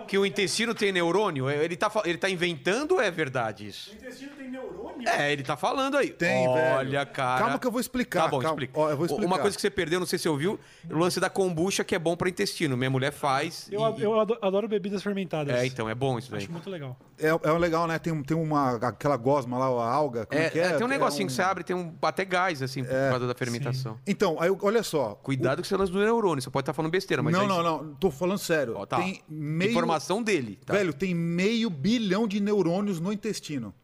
Que 0.09 0.17
o 0.19 0.25
intestino 0.27 0.75
tem 0.75 0.91
neurônio? 0.93 1.49
Ele 1.51 1.77
tá, 1.77 1.91
ele 2.05 2.19
tá 2.19 2.29
inventando 2.29 2.93
ou 2.93 3.01
é 3.01 3.11
verdade 3.11 3.67
isso? 3.69 3.91
O 3.91 3.95
intestino 3.95 4.31
tem 4.37 4.51
neurônio? 4.51 5.09
É, 5.09 5.33
ele 5.33 5.43
tá 5.43 5.57
falando 5.57 5.97
aí. 5.97 6.11
Tem, 6.11 6.47
Olha, 6.49 6.91
velho. 7.01 7.07
cara. 7.13 7.41
Calma 7.41 7.59
que 7.59 7.67
eu 7.67 7.71
vou 7.71 7.81
explicar, 7.81 8.25
Tá 8.25 8.29
bom, 8.29 8.39
calma. 8.41 8.55
explica. 8.55 8.79
Ó, 8.81 8.91
eu 8.91 8.97
vou 8.97 9.07
explicar. 9.07 9.27
Uma 9.27 9.39
coisa 9.39 9.57
que 9.57 9.61
você 9.63 9.71
perdeu, 9.71 9.99
não 10.01 10.07
sei 10.07 10.19
se 10.19 10.25
você 10.25 10.29
ouviu, 10.29 10.59
o 10.91 10.99
lance 10.99 11.19
da 11.21 11.31
kombucha 11.31 11.83
que 11.85 11.95
é 11.95 11.99
bom 11.99 12.17
pra 12.17 12.29
intestino. 12.29 12.77
Minha 12.77 12.91
mulher 12.91 13.13
faz. 13.13 13.69
Eu, 13.71 13.81
e- 13.97 14.03
eu 14.03 14.21
ado- 14.21 14.39
adoro 14.43 14.69
bebidas 14.69 15.03
fermentadas. 15.03 15.55
É, 15.55 15.65
então, 15.67 15.89
é 15.89 15.95
bom 15.95 16.19
isso 16.19 16.31
daí. 16.31 16.43
Acho 16.43 16.53
muito 16.53 16.69
legal. 16.69 16.97
É, 17.19 17.29
é 17.29 17.53
um 17.53 17.59
legal, 17.59 17.87
né? 17.87 17.99
Tem, 17.99 18.23
tem 18.23 18.37
uma, 18.37 18.77
aquela 18.77 19.17
gosma 19.17 19.59
lá, 19.59 19.67
a 19.67 19.91
alga. 19.93 20.27
Como 20.27 20.41
É, 20.41 20.47
é, 20.47 20.51
que 20.51 20.59
é? 20.59 20.63
é, 20.65 20.73
tem 20.73 20.83
um 20.87 20.91
É 20.91 20.93
negocinho 20.93 21.25
um- 21.25 21.27
que 21.29 21.33
você 21.35 21.43
abre, 21.43 21.65
tem 21.65 21.77
um, 21.77 21.95
até 22.03 22.25
gás, 22.25 22.63
assim, 22.63 22.83
por 22.85 22.91
causa 23.11 23.27
da 23.27 23.35
fermentação. 23.35 23.99
Então, 24.07 24.37
aí, 24.41 24.51
olha 24.63 24.83
só. 24.83 25.15
Cuidado 25.23 25.57
com 25.59 25.63
esse 25.63 25.75
lance 25.77 25.93
do 25.93 25.99
neurônio, 25.99 26.43
você 26.43 26.51
pode 26.51 26.65
estar 26.71 26.77
falando 26.77 26.91
besteira, 26.93 27.23
mas 27.23 27.33
não, 27.33 27.43
aí- 27.43 27.49
não, 27.49 27.63
não. 27.63 27.95
Tô 27.95 28.11
falando 28.11 28.39
sério. 28.39 28.75
Ó, 28.77 28.87
tá. 28.87 28.97
Tem 28.99 29.23
meio... 29.29 29.71
Informação 29.71 30.23
dele. 30.23 30.59
Tá? 30.65 30.73
Velho, 30.75 30.93
tem 30.93 31.15
meio 31.15 31.69
bilhão 31.71 32.27
de 32.27 32.41
neurônios 32.41 32.99
no 33.01 33.13
intestino. 33.13 33.75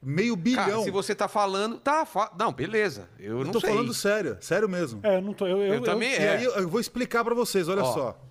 Meio 0.00 0.36
bilhão. 0.36 0.64
Cara, 0.64 0.82
se 0.82 0.90
você 0.90 1.12
tá 1.14 1.26
falando. 1.26 1.78
Tá, 1.78 2.06
fa... 2.06 2.30
não, 2.38 2.52
beleza. 2.52 3.08
Eu, 3.18 3.38
Eu 3.40 3.44
não 3.44 3.52
tô 3.52 3.60
sei. 3.60 3.68
falando 3.70 3.92
sério. 3.92 4.38
Sério 4.40 4.68
mesmo. 4.68 5.00
É, 5.02 5.16
eu 5.16 5.22
não 5.22 5.32
tô. 5.34 5.46
Eu, 5.46 5.58
eu, 5.58 5.74
Eu 5.74 5.82
também- 5.82 6.12
E 6.12 6.16
É. 6.16 6.36
aí 6.36 6.44
eu, 6.44 6.68
vou 6.68 6.80
explicar 6.80 7.24
pra 7.24 7.34
vocês, 7.34 7.68
olha 7.68 7.82
Ó. 7.82 7.92
só. 7.92 8.24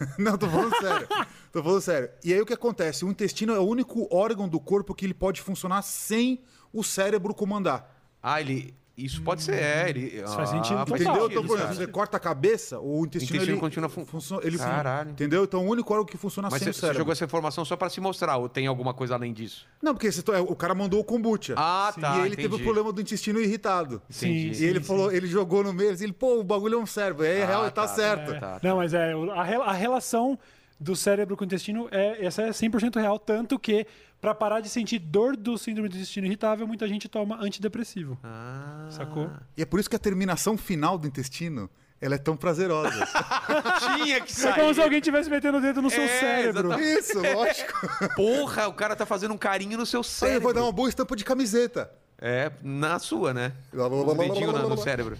Não, 0.18 0.38
tô 0.38 0.48
falando 0.48 0.74
sério. 0.80 1.08
tô 1.52 1.62
falando 1.62 1.80
sério. 1.80 2.10
E 2.24 2.32
aí 2.32 2.40
o 2.40 2.46
que 2.46 2.52
acontece? 2.54 3.04
O 3.04 3.08
intestino 3.10 3.52
é 3.54 3.58
o 3.58 3.62
único 3.62 4.08
órgão 4.14 4.48
do 4.48 4.58
corpo 4.58 4.94
que 4.94 5.04
ele 5.04 5.12
pode 5.12 5.40
funcionar 5.42 5.82
sem 5.82 6.40
o 6.72 6.82
cérebro 6.82 7.34
comandar. 7.34 7.94
Ah, 8.22 8.40
ele. 8.40 8.74
Isso 8.96 9.22
pode 9.22 9.42
ser, 9.42 9.54
é. 9.54 9.88
Ele... 9.88 10.00
Isso 10.22 10.34
faz 10.34 10.50
Ah, 10.50 10.52
sentido 10.52 10.76
faz 10.86 10.86
total. 10.86 10.96
Entendeu? 10.98 11.22
sentido, 11.22 11.44
Então, 11.44 11.56
exemplo, 11.56 11.74
você 11.74 11.86
corta 11.86 12.16
a 12.18 12.20
cabeça, 12.20 12.78
o 12.78 13.04
intestino, 13.06 13.36
intestino 13.36 13.54
ele 13.54 13.60
continua 13.60 13.88
fun- 13.88 14.04
funciona. 14.04 14.42
Ele 14.44 14.58
fun- 14.58 14.64
Caralho. 14.64 15.10
Entendeu? 15.10 15.44
Então, 15.44 15.64
o 15.66 15.68
único 15.70 15.92
órgão 15.94 16.04
que 16.06 16.18
funciona 16.18 16.48
Mas 16.50 16.62
sem 16.62 16.72
você, 16.72 16.86
o 16.86 16.88
você 16.92 16.94
jogou 16.98 17.12
essa 17.12 17.24
informação 17.24 17.64
só 17.64 17.74
pra 17.74 17.88
se 17.88 18.00
mostrar, 18.02 18.36
ou 18.36 18.48
tem 18.50 18.66
alguma 18.66 18.92
coisa 18.92 19.14
além 19.14 19.32
disso? 19.32 19.66
Não, 19.82 19.94
porque 19.94 20.12
você- 20.12 20.22
o 20.40 20.54
cara 20.54 20.74
mandou 20.74 21.00
o 21.00 21.04
kombucha. 21.04 21.54
Ah, 21.56 21.92
tá. 21.98 22.18
e 22.18 22.26
ele 22.26 22.36
teve 22.36 22.48
o 22.48 22.50
entendi. 22.50 22.62
problema 22.64 22.92
do 22.92 23.00
intestino 23.00 23.40
irritado. 23.40 24.02
Entendi. 24.10 24.54
Sim, 24.54 24.62
E 24.64 24.66
ele 24.68 24.80
falou, 24.80 25.10
ele 25.10 25.26
jogou 25.26 25.64
no 25.64 25.72
meio, 25.72 25.88
ele 25.88 25.96
disse, 25.96 26.12
pô, 26.12 26.38
o 26.40 26.44
bagulho 26.44 26.74
é 26.78 26.82
um 26.82 26.86
cérebro. 26.86 27.24
E 27.24 27.28
aí, 27.28 27.42
Ah, 27.42 27.46
real, 27.46 27.62
tá, 27.70 27.70
tá, 27.70 27.88
certo. 27.88 28.32
é. 28.32 28.38
Tá, 28.40 28.60
Não, 28.62 28.76
mas 28.76 28.92
é. 28.92 29.12
A, 29.14 29.40
a 29.70 29.72
relação 29.72 30.38
do 30.78 30.94
cérebro 30.96 31.36
com 31.36 31.44
o 31.44 31.46
intestino 31.46 31.88
é 31.92 32.24
essa 32.26 32.42
é 32.42 32.50
100% 32.50 32.96
real, 33.00 33.18
tanto 33.18 33.58
que 33.58 33.86
pra 34.22 34.34
parar 34.34 34.60
de 34.60 34.68
sentir 34.68 35.00
dor 35.00 35.36
do 35.36 35.58
síndrome 35.58 35.88
do 35.88 35.96
intestino 35.96 36.26
irritável, 36.26 36.64
muita 36.66 36.86
gente 36.86 37.08
toma 37.08 37.36
antidepressivo. 37.42 38.16
Ah. 38.22 38.86
Sacou? 38.88 39.28
E 39.56 39.62
é 39.62 39.66
por 39.66 39.80
isso 39.80 39.90
que 39.90 39.96
a 39.96 39.98
terminação 39.98 40.56
final 40.56 40.96
do 40.96 41.08
intestino, 41.08 41.68
ela 42.00 42.14
é 42.14 42.18
tão 42.18 42.36
prazerosa. 42.36 43.04
Tinha 44.04 44.20
que 44.20 44.30
É 44.30 44.34
sair. 44.34 44.54
como 44.54 44.72
se 44.72 44.80
alguém 44.80 44.98
estivesse 45.00 45.28
metendo 45.28 45.58
o 45.58 45.60
dedo 45.60 45.82
no 45.82 45.90
seu 45.90 46.04
É, 46.04 46.08
cérebro. 46.20 46.68
exatamente. 46.72 46.98
isso, 47.00 47.18
lógico. 47.34 48.14
Porra, 48.14 48.68
o 48.68 48.72
cara 48.72 48.94
tá 48.94 49.04
fazendo 49.04 49.34
um 49.34 49.38
carinho 49.38 49.76
no 49.76 49.84
seu 49.84 50.00
Aí 50.00 50.04
cérebro. 50.04 50.42
vai 50.44 50.54
dar 50.54 50.62
uma 50.62 50.72
boa 50.72 50.88
estampa 50.88 51.16
de 51.16 51.24
camiseta. 51.24 51.90
É, 52.24 52.52
na 52.62 53.00
sua, 53.00 53.34
né? 53.34 53.52
Um 53.74 54.16
dedinho 54.16 54.52
no, 54.52 54.68
no 54.68 54.76
cérebro. 54.78 55.18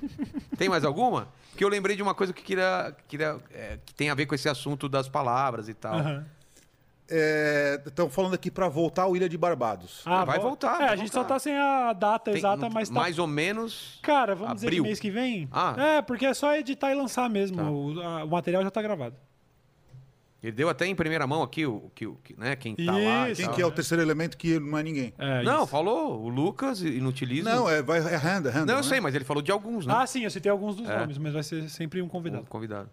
Tem 0.57 0.69
mais 0.69 0.85
alguma? 0.85 1.27
Porque 1.51 1.65
eu 1.65 1.69
lembrei 1.69 1.97
de 1.97 2.03
uma 2.03 2.15
coisa 2.15 2.33
que 2.33 2.45
queria, 2.45 2.95
queria 3.09 3.41
é, 3.53 3.79
que 3.85 3.93
tem 3.93 4.09
a 4.09 4.15
ver 4.15 4.27
com 4.27 4.37
esse 4.37 4.49
assunto 4.49 4.89
das 4.89 5.09
palavras 5.09 5.69
e 5.69 5.75
tal. 5.75 5.99
Aham. 5.99 6.25
Estão 7.87 8.09
falando 8.09 8.35
aqui 8.35 8.51
pra 8.51 8.69
voltar 8.69 9.03
ao 9.03 9.17
Ilha 9.17 9.29
de 9.29 9.37
Barbados. 9.37 10.03
Ah, 10.07 10.25
Vai 10.25 10.39
vo- 10.39 10.49
voltar, 10.49 10.81
É, 10.81 10.85
a 10.89 10.97
gente 10.97 11.13
voltar. 11.13 11.29
só 11.29 11.35
tá 11.35 11.39
sem 11.39 11.55
a 11.57 11.93
data 11.93 12.31
Tem- 12.31 12.39
exata, 12.39 12.71
mas 12.71 12.89
tá. 12.89 12.95
mais 13.01 13.19
ou 13.19 13.27
menos. 13.27 13.99
Cara, 14.03 14.35
vamos 14.35 14.55
dizer 14.55 14.69
Abril. 14.69 14.83
que 14.83 14.89
mês 14.89 15.01
que 15.01 15.11
vem? 15.11 15.49
Ah. 15.53 15.75
É, 15.79 16.03
porque 16.03 16.25
é 16.27 16.33
só 16.35 16.55
editar 16.57 16.91
e 16.91 16.95
lançar 16.95 17.29
mesmo. 17.29 17.57
Tá. 17.59 17.71
O, 17.71 18.01
a- 18.01 18.25
o 18.25 18.29
material 18.29 18.63
já 18.63 18.71
tá 18.71 18.81
gravado. 18.81 19.15
Ele 20.43 20.51
deu 20.53 20.69
até 20.69 20.87
em 20.87 20.95
primeira 20.95 21.25
mão 21.25 21.41
aqui 21.41 21.65
o 21.65 21.89
que, 21.95 22.05
o 22.05 22.17
que 22.17 22.35
né, 22.37 22.57
quem 22.57 22.75
tá 22.75 22.91
lá. 22.91 23.31
Isso. 23.31 23.37
Quem 23.41 23.47
tal. 23.47 23.55
que 23.55 23.63
é 23.63 23.67
o 23.67 23.71
terceiro 23.71 24.03
elemento 24.03 24.37
que 24.37 24.59
não 24.59 24.77
é 24.77 24.83
ninguém? 24.83 25.15
É, 25.17 25.41
Não, 25.45 25.59
isso. 25.59 25.67
falou 25.69 26.21
o 26.21 26.29
Lucas 26.29 26.83
inutilismo. 26.83 27.49
Não, 27.49 27.71
é, 27.71 27.81
vai, 27.81 27.99
é 27.99 28.17
Randa, 28.17 28.51
Randa. 28.51 28.67
Não, 28.67 28.75
eu 28.75 28.83
né? 28.83 28.89
sei, 28.89 29.01
mas 29.01 29.15
ele 29.15 29.25
falou 29.25 29.41
de 29.41 29.53
alguns, 29.53 29.87
né? 29.87 29.95
Ah, 29.97 30.05
sim, 30.05 30.25
eu 30.25 30.31
citei 30.33 30.51
alguns 30.51 30.75
dos 30.75 30.89
É. 30.89 30.99
nomes, 30.99 31.17
mas 31.17 31.33
vai 31.33 31.45
ser 31.45 31.69
sempre 31.71 32.03
um 32.03 32.09
convidado. 32.09 32.43
Como 32.43 32.51
convidado. 32.51 32.91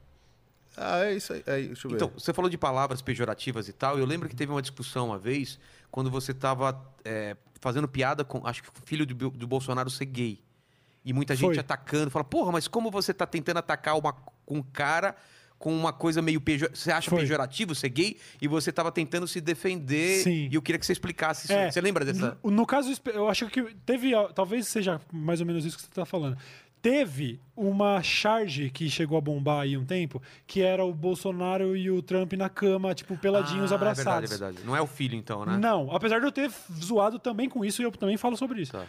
Ah, 0.80 1.06
é 1.06 1.16
isso 1.16 1.34
aí. 1.34 1.44
aí, 1.46 1.68
deixa 1.68 1.86
eu 1.88 1.92
ver. 1.92 1.98
Então, 1.98 2.12
você 2.18 2.34
falou 2.34 2.50
de 2.50 2.58
palavras 2.58 3.02
pejorativas 3.02 3.68
e 3.68 3.74
tal. 3.74 4.00
Eu 4.00 4.06
lembro 4.06 4.30
que 4.30 4.36
teve 4.36 4.52
uma 4.52 4.62
discussão 4.62 5.08
uma 5.08 5.18
vez 5.20 5.60
quando 5.92 6.10
você 6.10 6.32
estava 6.32 6.82
fazendo 7.60 7.88
piada 7.88 8.24
com, 8.24 8.46
acho 8.48 8.64
que 8.64 8.70
o 8.70 8.72
filho 8.86 9.06
do, 9.06 9.30
do 9.30 9.48
Bolsonaro 9.48 9.90
ser 9.90 10.06
gay. 10.06 10.42
E 11.04 11.14
muita 11.14 11.36
gente 11.36 11.56
Foi. 11.56 11.60
atacando. 11.60 12.10
Fala, 12.10 12.24
porra, 12.24 12.52
mas 12.52 12.68
como 12.68 12.90
você 12.90 13.14
tá 13.14 13.26
tentando 13.26 13.58
atacar 13.58 13.98
uma, 13.98 14.16
um 14.48 14.62
cara 14.62 15.16
com 15.58 15.76
uma 15.76 15.92
coisa 15.92 16.22
meio 16.22 16.40
pejorativa? 16.40 16.80
Você 16.80 16.92
acha 16.92 17.10
Foi. 17.10 17.20
pejorativo 17.20 17.76
ser 17.76 17.90
gay? 17.90 18.18
E 18.42 18.48
você 18.48 18.72
tava 18.72 18.92
tentando 18.92 19.28
se 19.28 19.42
defender. 19.42 20.24
Sim. 20.24 20.48
E 20.52 20.56
eu 20.56 20.62
queria 20.62 20.80
que 20.80 20.86
você 20.86 20.94
explicasse 20.94 21.46
isso. 21.46 21.54
É, 21.54 21.72
Você 21.72 21.82
lembra 21.82 22.06
dessa? 22.06 22.38
No, 22.44 22.52
no 22.52 22.66
caso, 22.66 22.94
eu 23.14 23.28
acho 23.28 23.48
que 23.48 23.62
teve, 23.86 24.12
talvez 24.34 24.68
seja 24.68 25.02
mais 25.12 25.40
ou 25.42 25.46
menos 25.48 25.66
isso 25.66 25.78
que 25.78 25.84
você 25.84 25.90
está 25.90 26.06
falando. 26.06 26.38
Teve 26.82 27.42
uma 27.58 28.02
charge 28.02 28.70
que 28.70 28.90
chegou 28.90 29.18
a 29.18 29.22
bombar 29.22 29.62
aí 29.64 29.76
um 29.78 29.84
tempo, 29.86 30.22
que 30.48 30.62
era 30.62 30.84
o 30.86 30.94
Bolsonaro 30.94 31.76
e 31.76 31.92
o 31.92 32.02
Trump 32.02 32.32
na 32.34 32.48
cama, 32.48 32.96
tipo, 32.96 33.18
peladinhos 33.18 33.72
Ah, 33.72 33.76
abraçados. 33.76 34.08
É 34.08 34.12
verdade, 34.12 34.34
é 34.36 34.38
verdade. 34.48 34.68
Não 34.68 34.76
é 34.76 34.82
o 34.82 34.88
filho, 34.88 35.16
então, 35.16 35.46
né? 35.46 35.58
Não, 35.58 35.94
apesar 35.94 36.20
de 36.20 36.26
eu 36.26 36.32
ter 36.32 36.50
zoado 36.74 37.20
também 37.20 37.50
com 37.50 37.66
isso, 37.66 37.82
e 37.82 37.86
eu 37.86 37.92
também 37.92 38.16
falo 38.16 38.38
sobre 38.38 38.62
isso. 38.62 38.72
Tá. 38.72 38.86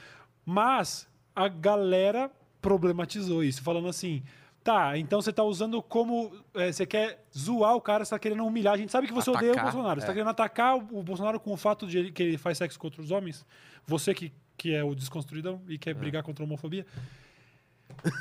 Mas 0.47 1.09
a 1.35 1.49
galera 1.49 2.31
problematizou 2.63 3.43
isso, 3.43 3.63
falando 3.63 3.89
assim. 3.89 4.23
Tá, 4.63 4.97
então 4.99 5.21
você 5.23 5.33
tá 5.33 5.43
usando 5.43 5.83
como. 5.83 6.31
é, 6.55 6.71
você 6.71 6.85
quer 6.85 7.25
zoar 7.37 7.75
o 7.75 7.81
cara, 7.81 8.05
você 8.05 8.11
tá 8.11 8.19
querendo 8.19 8.45
humilhar. 8.47 8.75
A 8.75 8.77
gente 8.77 8.93
sabe 8.93 9.07
que 9.07 9.13
você 9.13 9.31
odeia 9.31 9.49
o 9.49 9.53
Atacar, 9.55 9.73
Bolsonaro. 9.73 10.01
Você 10.01 10.07
tá 10.07 10.13
é. 10.13 10.15
querendo 10.15 10.29
atacar 10.31 10.77
o 10.77 11.03
Bolsonaro 11.03 11.41
com 11.41 11.51
o 11.53 11.57
fato 11.57 11.87
de 11.87 11.99
ele- 11.99 12.13
que 12.13 12.23
ele 12.23 12.37
faz 12.39 12.59
sexo 12.59 12.79
com 12.79 12.87
outros 12.87 13.11
homens. 13.11 13.45
Você 13.87 14.13
que, 14.13 14.31
que 14.59 14.75
é 14.75 14.85
o 14.85 14.95
desconstruidão 14.95 15.63
e 15.67 15.77
É. 15.77 15.79
quer 15.79 15.95
brigar 15.95 16.23
contra 16.23 16.45
a 16.45 16.47
homofobia. 16.47 16.85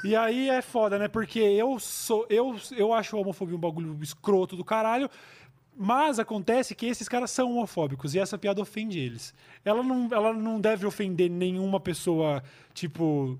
E 0.03 0.16
aí 0.16 0.49
é 0.49 0.61
foda, 0.61 0.98
né? 0.98 1.08
Porque 1.08 1.40
eu 1.40 1.80
sou. 1.80 2.25
Eu, 2.30 2.56
eu 2.75 2.93
acho 2.93 3.16
a 3.16 3.19
homofobia 3.19 3.56
um 3.56 3.59
bagulho 3.59 3.98
escroto 4.01 4.56
do 4.56 4.64
caralho. 4.64 5.09
Mas 5.82 6.19
acontece 6.19 6.75
que 6.75 6.85
esses 6.85 7.08
caras 7.08 7.32
são 7.32 7.51
homofóbicos 7.51 8.14
e 8.14 8.19
essa 8.19 8.38
piada 8.38 8.61
ofende 8.61 8.99
eles. 8.99 9.33
Ela 9.64 9.82
não, 9.82 10.09
ela 10.11 10.33
não 10.33 10.59
deve 10.59 10.85
ofender 10.85 11.30
nenhuma 11.30 11.80
pessoa, 11.80 12.43
tipo, 12.74 13.40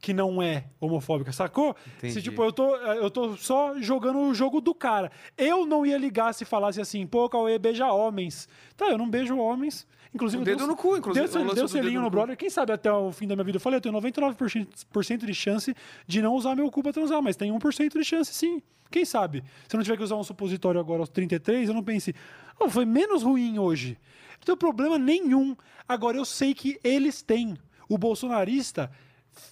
que 0.00 0.12
não 0.12 0.42
é 0.42 0.64
homofóbica, 0.80 1.32
sacou? 1.32 1.76
Entendi. 1.96 2.14
Se, 2.14 2.22
tipo, 2.22 2.42
eu 2.42 2.52
tô, 2.52 2.76
eu 2.76 3.08
tô 3.08 3.36
só 3.36 3.80
jogando 3.80 4.18
o 4.18 4.34
jogo 4.34 4.60
do 4.60 4.74
cara. 4.74 5.12
Eu 5.38 5.64
não 5.64 5.86
ia 5.86 5.96
ligar 5.96 6.32
se 6.32 6.44
falasse 6.44 6.80
assim, 6.80 7.06
pô, 7.06 7.28
Cauê 7.28 7.58
beija 7.58 7.86
homens. 7.92 8.48
Tá, 8.76 8.86
eu 8.86 8.98
não 8.98 9.08
beijo 9.08 9.36
homens. 9.38 9.86
Inclusive, 10.14 10.42
O 10.42 10.44
dedo 10.44 10.56
dei 10.56 10.64
um- 10.64 10.68
no 10.68 10.76
cu, 10.76 10.96
inclusive, 10.96 11.26
do 11.26 11.54
dedo 11.54 11.68
selinho 11.68 12.00
no 12.00 12.06
no 12.06 12.10
brother. 12.10 12.36
Quem 12.36 12.48
sabe 12.48 12.72
até 12.72 12.90
o 12.92 13.12
fim 13.12 13.26
da 13.26 13.34
minha 13.34 13.44
vida. 13.44 13.56
Eu 13.56 13.60
falei, 13.60 13.76
eu 13.78 13.80
tenho 13.80 13.92
99% 13.92 15.26
de 15.26 15.34
chance 15.34 15.74
de 16.06 16.22
não 16.22 16.34
usar 16.34 16.54
meu 16.54 16.70
cu 16.70 16.82
pra 16.82 16.92
transar, 16.92 17.20
mas 17.22 17.36
tem 17.36 17.50
1% 17.52 17.98
de 17.98 18.04
chance 18.04 18.32
sim. 18.32 18.62
Quem 18.90 19.04
sabe? 19.04 19.42
Se 19.68 19.74
eu 19.74 19.78
não 19.78 19.84
tiver 19.84 19.96
que 19.96 20.02
usar 20.04 20.16
um 20.16 20.22
supositório 20.24 20.80
agora 20.80 21.00
aos 21.00 21.08
33, 21.08 21.68
eu 21.68 21.74
não 21.74 21.82
pense, 21.82 22.14
oh, 22.58 22.70
foi 22.70 22.84
menos 22.84 23.22
ruim 23.22 23.58
hoje. 23.58 23.98
Não 24.38 24.44
tem 24.44 24.56
problema 24.56 24.96
nenhum. 24.98 25.56
Agora, 25.88 26.16
eu 26.16 26.24
sei 26.24 26.54
que 26.54 26.78
eles 26.84 27.20
têm. 27.22 27.56
O 27.88 27.96
bolsonarista 27.98 28.90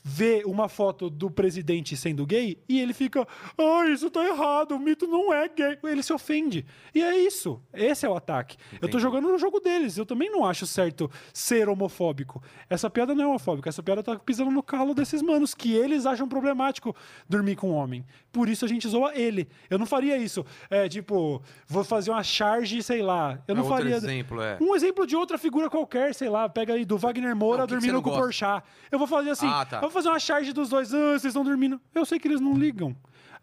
vê 0.03 0.43
uma 0.47 0.69
foto 0.69 1.09
do 1.11 1.31
presidente 1.31 1.97
sendo 1.97 2.27
gay 2.27 2.59
e 2.69 2.81
ele 2.81 2.93
fica, 2.93 3.27
ah, 3.59 3.89
isso 3.89 4.11
tá 4.11 4.25
errado, 4.25 4.73
o 4.73 4.79
mito 4.79 5.07
não 5.07 5.33
é 5.33 5.49
gay. 5.49 5.79
Ele 5.85 6.03
se 6.03 6.13
ofende. 6.13 6.65
E 6.95 7.03
é 7.03 7.17
isso. 7.19 7.61
Esse 7.73 8.07
é 8.07 8.09
o 8.09 8.17
ataque. 8.17 8.57
Eu 8.81 8.89
tô 8.89 8.99
jogando 8.99 9.29
no 9.29 9.39
jogo 9.39 9.61
deles. 9.61 9.97
Eu 9.97 10.07
também 10.07 10.31
não 10.31 10.45
acho 10.45 10.67
certo 10.67 11.11
ser 11.33 11.69
homofóbico. 11.69 12.43
Essa 12.69 12.89
piada 12.91 13.15
não 13.15 13.25
é 13.25 13.27
homofóbica. 13.27 13.69
Essa 13.69 13.83
piada 13.83 14.03
tá 14.03 14.17
pisando 14.19 14.51
no 14.51 14.63
calo 14.63 14.95
desses 14.95 15.23
manos 15.23 15.55
que 15.55 15.75
eles 15.75 16.07
acham 16.07 16.29
problemático 16.29 16.95
dormir 17.29 17.57
com 17.57 17.71
um 17.71 17.75
homem. 17.75 18.05
Por 18.33 18.49
isso 18.49 18.65
a 18.65 18.69
gente 18.69 18.89
zoa 18.89 19.13
ele. 19.17 19.49
Eu 19.71 19.79
não 19.79 19.87
faria 19.87 20.17
isso. 20.17 20.45
É 20.69 20.89
tipo, 20.89 21.43
vou 21.67 21.85
fazer 21.85 22.11
uma 22.11 22.23
charge, 22.23 22.83
sei 22.83 23.03
lá. 23.03 23.39
Eu 23.47 23.55
É 23.55 23.59
não 23.59 23.65
faria. 23.65 23.97
exemplo, 23.97 24.43
é. 24.43 24.59
Um 24.61 24.75
exemplo 24.75 25.07
de 25.07 25.15
outra 25.17 25.39
figura 25.39 25.71
qualquer, 25.71 26.15
sei 26.15 26.29
lá, 26.29 26.49
pega 26.49 26.75
aí 26.75 26.85
do 26.85 26.99
Wagner 26.99 27.35
Moura 27.37 27.59
Não, 27.63 27.67
que 27.67 27.75
que 27.75 27.81
dormindo 27.81 27.95
não 27.95 28.03
com 28.03 28.11
o? 28.11 28.15
Porchat. 28.19 28.65
Eu 28.91 28.99
vou 28.99 29.07
fazer 29.09 29.31
assim, 29.31 29.47
Ah, 29.49 29.65
tá. 29.65 29.74
Eu 29.77 29.81
vou 29.83 29.91
fazer 29.91 30.09
uma 30.09 30.19
charge 30.19 30.53
dos 30.53 30.69
dois, 30.69 30.93
ah, 30.93 31.13
vocês 31.13 31.27
estão 31.27 31.45
dormindo. 31.45 31.81
Eu 31.95 32.05
sei 32.05 32.19
que 32.19 32.29
eles 32.29 32.41
não 32.41 32.55
ligam. 32.55 32.97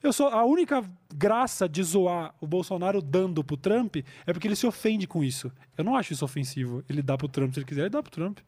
Eu 0.04 0.12
sou 0.12 0.30
a 0.30 0.44
única 0.44 0.84
graça 1.14 1.70
de 1.70 1.84
zoar 1.84 2.34
o 2.42 2.48
Bolsonaro 2.48 3.02
dando 3.02 3.44
pro 3.44 3.56
Trump 3.56 3.98
é 4.26 4.34
porque 4.34 4.48
ele 4.48 4.56
se 4.56 4.66
ofende 4.66 5.06
com 5.06 5.24
isso. 5.24 5.52
Eu 5.78 5.84
não 5.84 5.96
acho 5.96 6.12
isso 6.12 6.26
ofensivo. 6.26 6.84
Ele 6.90 7.04
dá 7.04 7.16
pro 7.16 7.28
Trump, 7.28 7.54
se 7.54 7.60
ele 7.60 7.66
quiser, 7.66 7.82
ele 7.82 7.90
dá 7.92 8.02
pro 8.02 8.12
Trump. 8.12 8.40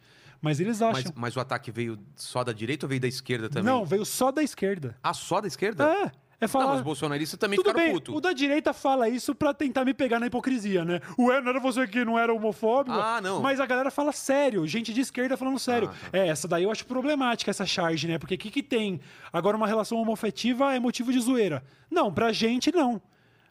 Mas 0.42 0.60
eles 0.60 0.82
acham. 0.82 1.04
Mas, 1.06 1.14
mas 1.16 1.36
o 1.38 1.40
ataque 1.40 1.72
veio 1.72 1.98
só 2.16 2.44
da 2.44 2.52
direita 2.52 2.86
ou 2.86 2.90
veio 2.90 3.00
da 3.00 3.08
esquerda 3.08 3.48
também? 3.50 3.64
não, 3.64 3.86
veio 3.86 4.04
só 4.04 4.32
da 4.32 4.44
esquerda. 4.44 4.98
Ah, 5.02 5.14
só 5.14 5.40
da 5.40 5.48
esquerda? 5.48 5.86
É, 5.86 6.12
é 6.44 6.48
falar. 6.48 6.66
Não, 6.66 6.72
mas 6.72 6.80
os 6.80 6.86
bolsonaristas 6.86 7.40
também 7.40 7.58
Tudo 7.58 7.70
ficaram 7.70 7.86
bem, 7.86 7.94
putos. 7.94 8.16
o 8.16 8.22
da 8.22 8.34
direita 8.34 8.74
fala 8.74 9.10
isso 9.10 9.34
pra 9.34 9.54
tentar 9.54 9.86
me 9.86 9.94
pegar 9.94 10.20
na 10.20 10.28
hipocrisia, 10.28 10.84
né? 10.86 11.00
Ué, 11.18 11.42
não 11.42 11.50
era 11.50 11.60
você 11.60 11.88
que 11.88 12.04
não 12.04 12.18
era 12.18 12.34
homofóbico? 12.34 12.96
Ah, 12.96 13.20
não. 13.22 13.42
Mas 13.42 13.60
a 13.60 13.66
galera 13.66 13.90
fala 13.92 14.12
sério, 14.12 14.66
gente 14.68 14.94
de 14.94 15.02
esquerda 15.02 15.36
falando 15.38 15.60
sério. 15.60 15.90
Ah, 15.92 16.10
tá. 16.12 16.18
É, 16.18 16.28
essa 16.28 16.48
daí 16.48 16.64
eu 16.64 16.72
acho 16.72 16.86
problemática, 16.86 17.50
essa 17.52 17.66
charge, 17.66 18.08
né? 18.08 18.18
Porque 18.18 18.36
o 18.36 18.38
que, 18.38 18.52
que 18.52 18.64
tem? 18.64 19.00
Agora, 19.32 19.58
uma 19.58 19.68
relação 19.68 19.98
homofetiva 19.98 20.74
é 20.74 20.80
motivo 20.80 21.12
de 21.12 21.20
zoeira. 21.20 21.64
Não, 21.90 22.12
pra 22.14 22.32
gente 22.32 22.72
não. 22.72 23.02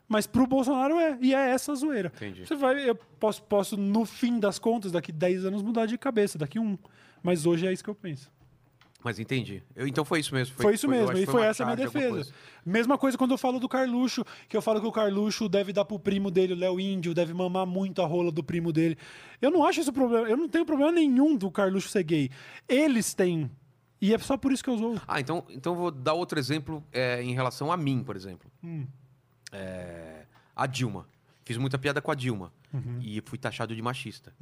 Mas 0.08 0.26
pro 0.26 0.46
Bolsonaro 0.46 0.98
é, 0.98 1.16
e 1.20 1.34
é 1.34 1.50
essa 1.50 1.74
zoeira. 1.74 2.12
Entendi. 2.16 2.46
Você 2.46 2.54
vai, 2.54 2.88
eu 2.88 2.94
posso, 2.94 3.42
posso, 3.44 3.76
no 3.76 4.04
fim 4.04 4.38
das 4.38 4.58
contas, 4.58 4.92
daqui 4.92 5.10
10 5.10 5.46
anos 5.46 5.62
mudar 5.62 5.86
de 5.86 5.96
cabeça, 5.96 6.36
daqui 6.36 6.58
um. 6.58 6.76
Mas 7.22 7.46
hoje 7.46 7.66
é 7.66 7.72
isso 7.72 7.82
que 7.82 7.88
eu 7.88 7.94
penso. 7.94 8.30
Mas 9.04 9.18
entendi. 9.18 9.62
Eu- 9.74 9.86
então 9.86 10.04
foi 10.04 10.20
isso 10.20 10.32
mesmo. 10.34 10.54
Foi, 10.54 10.74
isso 10.74 10.86
eu 10.86 10.90
mesmo, 10.90 11.16
e 11.18 11.26
foi 11.26 11.40
uma 11.40 11.46
essa 11.46 11.64
a 11.64 11.66
minha 11.66 11.76
defesa. 11.76 12.08
coisa. 12.08 12.32
Mesma 12.64 12.96
coisa 12.96 13.18
quando 13.18 13.32
eu 13.32 13.38
falo 13.38 13.58
do 13.58 13.68
Carluxo, 13.68 14.24
que 14.48 14.56
eu 14.56 14.62
falo 14.62 14.80
que 14.80 14.86
o 14.86 14.92
Carluxo 14.92 15.48
deve 15.48 15.72
dar 15.72 15.84
pro 15.84 15.98
primo 15.98 16.30
dele, 16.30 16.52
o 16.52 16.56
Léo 16.56 16.78
Índio, 16.78 17.12
deve 17.12 17.34
mamar 17.34 17.66
muito 17.66 18.00
a 18.00 18.06
rola 18.06 18.30
do 18.30 18.42
primo 18.44 18.72
dele. 18.72 18.96
Eu 19.40 19.50
não 19.50 19.64
acho 19.64 19.80
isso 19.80 19.92
problema, 19.92 20.28
eu 20.28 20.36
não 20.36 20.48
tenho 20.48 20.64
problema 20.64 20.92
nenhum 20.92 21.36
do 21.36 21.50
Carluxo 21.50 21.88
ser 21.88 22.04
gay. 22.04 22.30
Eles 22.68 23.12
têm. 23.12 23.50
E 24.00 24.14
é 24.14 24.18
só 24.18 24.36
por 24.36 24.52
isso 24.52 24.62
que 24.64 24.70
eu 24.70 24.74
usou. 24.74 24.96
Ah, 25.06 25.20
então, 25.20 25.44
então 25.50 25.72
eu 25.74 25.78
vou 25.78 25.90
dar 25.90 26.14
outro 26.14 26.38
exemplo 26.38 26.82
é, 26.92 27.22
em 27.22 27.34
relação 27.34 27.70
a 27.72 27.76
mim, 27.76 28.02
por 28.04 28.16
exemplo. 28.16 28.50
Hum. 28.62 28.86
É, 29.52 30.24
a 30.54 30.66
Dilma. 30.66 31.06
Fiz 31.44 31.56
muita 31.56 31.78
piada 31.78 32.00
com 32.00 32.10
a 32.10 32.14
Dilma. 32.14 32.52
Uhum. 32.72 32.98
E 33.02 33.20
fui 33.26 33.38
taxado 33.38 33.74
de 33.76 33.82
machista. 33.82 34.32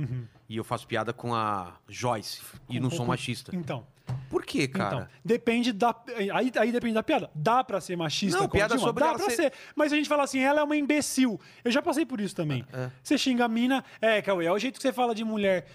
E 0.49 0.57
eu 0.57 0.63
faço 0.65 0.87
piada 0.87 1.13
com 1.13 1.35
a 1.35 1.75
Joyce. 1.89 2.41
E 2.69 2.79
não 2.79 2.91
sou 2.91 3.05
machista. 3.05 3.55
Então, 3.55 3.87
Por 4.29 4.45
quê, 4.45 4.67
cara? 4.69 4.95
então 4.97 5.09
depende 5.25 5.73
da. 5.73 5.95
Aí, 6.35 6.51
aí 6.57 6.73
depende 6.73 6.95
da 6.95 7.03
piada. 7.03 7.31
Dá 7.35 7.63
pra 7.65 7.81
ser 7.81 7.97
machista 7.97 8.39
Não, 8.39 8.47
com 8.49 8.57
a 8.57 8.59
piada 8.59 8.75
Dilma? 8.75 8.87
sobre 8.89 9.01
Dá 9.03 9.09
ela 9.11 9.19
pra 9.19 9.27
ser- 9.31 9.37
ser. 9.37 9.53
Mas 9.75 9.93
a 9.93 9.97
gente 9.97 10.09
fala 10.09 10.23
assim, 10.25 10.39
ela 10.41 10.61
é 10.61 10.63
uma 10.63 10.77
imbecil. 10.77 11.41
Eu 11.65 11.71
já 11.73 11.81
passei 11.83 12.07
por 12.07 12.21
isso 12.21 12.35
também. 12.37 12.65
É. 12.73 12.91
Você 13.03 13.17
xinga 13.19 13.45
a 13.45 13.49
mina, 13.49 13.85
é, 14.01 14.21
Cauê, 14.23 14.47
é 14.47 14.53
o 14.53 14.59
jeito 14.59 14.77
que 14.77 14.83
você 14.83 14.93
fala 14.93 15.15
de 15.15 15.25
mulher. 15.25 15.67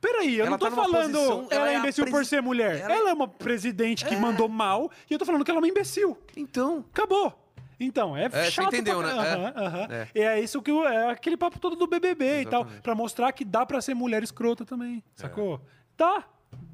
Peraí, 0.00 0.36
eu 0.36 0.42
Ela 0.46 0.50
não 0.50 0.58
tô 0.58 0.66
tá 0.68 0.76
falando 0.76 1.12
posição- 1.12 1.48
ela 1.50 1.54
ela 1.62 1.70
é 1.70 1.74
é 1.74 1.78
imbecil 1.78 2.06
por 2.06 2.24
ser 2.24 2.40
mulher. 2.42 2.80
ela- 2.82 2.94
Ela 2.94 3.10
é 3.10 3.12
uma 3.12 3.26
presidente 3.26 4.04
que 4.04 4.14
mandou 4.14 4.48
mal 4.48 4.90
e 5.10 5.12
eu 5.14 5.18
tô 5.18 5.24
falando 5.24 5.44
que 5.44 5.50
ela 5.50 5.58
é 5.58 5.62
uma 5.62 5.68
imbecil. 5.68 6.16
Então. 6.36 6.84
Acabou. 6.92 7.42
Então, 7.78 8.16
é, 8.16 8.28
você 8.28 8.50
chato 8.50 8.68
entendeu, 8.68 8.98
pra... 9.00 9.14
né? 9.14 9.14
É. 9.14 9.34
Aham, 9.34 9.52
aham. 9.56 9.86
É. 9.92 10.08
E 10.14 10.20
é 10.20 10.40
isso 10.40 10.62
que 10.62 10.70
eu- 10.70 10.86
é 10.88 11.10
aquele 11.10 11.36
papo 11.36 11.58
todo 11.58 11.76
do 11.76 11.86
BBB 11.86 12.40
e 12.42 12.44
tal, 12.46 12.60
Exatamente. 12.62 12.82
pra 12.82 12.94
mostrar 12.94 13.32
que 13.32 13.44
dá 13.44 13.66
pra 13.66 13.80
ser 13.82 13.94
mulher 13.94 14.22
escrota 14.22 14.64
também, 14.64 15.02
sacou? 15.14 15.60
Tá. 15.96 16.24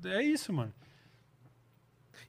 É 0.04 0.22
isso, 0.22 0.52
mano. 0.52 0.72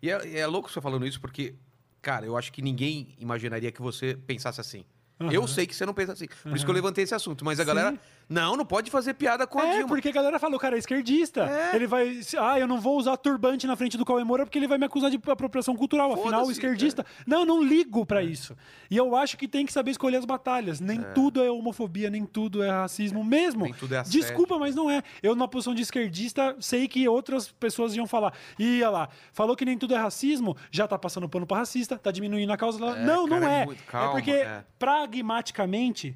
E 0.01 0.09
é, 0.09 0.39
é 0.39 0.47
louco 0.47 0.69
você 0.71 0.81
falando 0.81 1.05
isso, 1.05 1.21
porque, 1.21 1.55
cara, 2.01 2.25
eu 2.25 2.35
acho 2.35 2.51
que 2.51 2.61
ninguém 2.61 3.15
imaginaria 3.19 3.71
que 3.71 3.81
você 3.81 4.15
pensasse 4.27 4.59
assim. 4.59 4.83
Eu 5.31 5.47
sei 5.47 5.65
que 5.65 5.73
você 5.75 5.85
não 5.85 5.93
pensa 5.93 6.11
assim. 6.13 6.25
Por 6.27 6.53
isso 6.55 6.65
que 6.65 6.69
eu 6.71 6.75
levantei 6.75 7.03
esse 7.05 7.15
assunto. 7.15 7.45
Mas 7.45 7.57
a 7.59 7.63
Sim. 7.63 7.67
galera, 7.67 7.97
não, 8.29 8.55
não 8.55 8.65
pode 8.65 8.89
fazer 8.89 9.13
piada 9.13 9.45
com 9.45 9.59
a 9.59 9.65
É, 9.65 9.71
Dilma. 9.73 9.87
porque 9.87 10.09
a 10.09 10.11
galera 10.11 10.39
falou, 10.39 10.59
cara, 10.59 10.75
é 10.75 10.79
esquerdista. 10.79 11.43
É. 11.43 11.75
Ele 11.75 11.85
vai. 11.87 12.19
Ah, 12.39 12.59
eu 12.59 12.67
não 12.67 12.79
vou 12.79 12.97
usar 12.97 13.15
turbante 13.17 13.67
na 13.67 13.75
frente 13.75 13.97
do 13.97 14.05
Cauê 14.05 14.23
Moura 14.23 14.45
porque 14.45 14.57
ele 14.57 14.67
vai 14.67 14.77
me 14.77 14.85
acusar 14.85 15.09
de 15.11 15.19
apropriação 15.27 15.75
cultural. 15.75 16.13
Afinal, 16.13 16.31
Foda-se, 16.41 16.51
esquerdista. 16.53 17.05
Não, 17.27 17.41
eu 17.41 17.45
não 17.45 17.63
ligo 17.63 18.05
pra 18.05 18.23
isso. 18.23 18.55
E 18.89 18.97
eu 18.97 19.15
acho 19.15 19.37
que 19.37 19.47
tem 19.47 19.65
que 19.65 19.73
saber 19.73 19.91
escolher 19.91 20.17
as 20.17 20.25
batalhas. 20.25 20.79
Nem 20.79 21.01
tudo 21.13 21.43
é 21.43 21.49
homofobia, 21.51 22.09
nem 22.09 22.25
tudo 22.25 22.63
é 22.63 22.69
racismo 22.69 23.23
mesmo. 23.23 23.63
Nem 23.65 23.73
tudo 23.73 23.93
é 23.95 23.99
assédio. 23.99 24.21
Desculpa, 24.21 24.57
mas 24.57 24.75
não 24.75 24.89
é. 24.89 25.01
Eu, 25.21 25.35
na 25.35 25.47
posição 25.47 25.73
de 25.75 25.81
esquerdista, 25.81 26.55
sei 26.59 26.87
que 26.87 27.07
outras 27.07 27.49
pessoas 27.51 27.95
iam 27.95 28.07
falar. 28.07 28.33
Ia 28.57 28.89
lá, 28.89 29.09
falou 29.31 29.55
que 29.55 29.65
nem 29.65 29.77
tudo 29.77 29.93
é 29.93 29.97
racismo, 29.97 30.55
já 30.71 30.87
tá 30.87 30.97
passando 30.97 31.27
pano 31.29 31.45
pra 31.45 31.57
racista, 31.57 31.97
tá 31.97 32.11
diminuindo 32.11 32.51
a 32.51 32.57
causa. 32.57 32.83
É, 32.83 33.03
não, 33.05 33.27
não 33.27 33.39
cara, 33.39 33.51
é 33.51 33.61
é. 33.61 33.65
muito- 33.65 33.83
é 33.83 33.91
calma, 33.91 34.11
porque, 34.13 34.31
é. 34.31 34.63
pragmaticamente, 34.77 36.15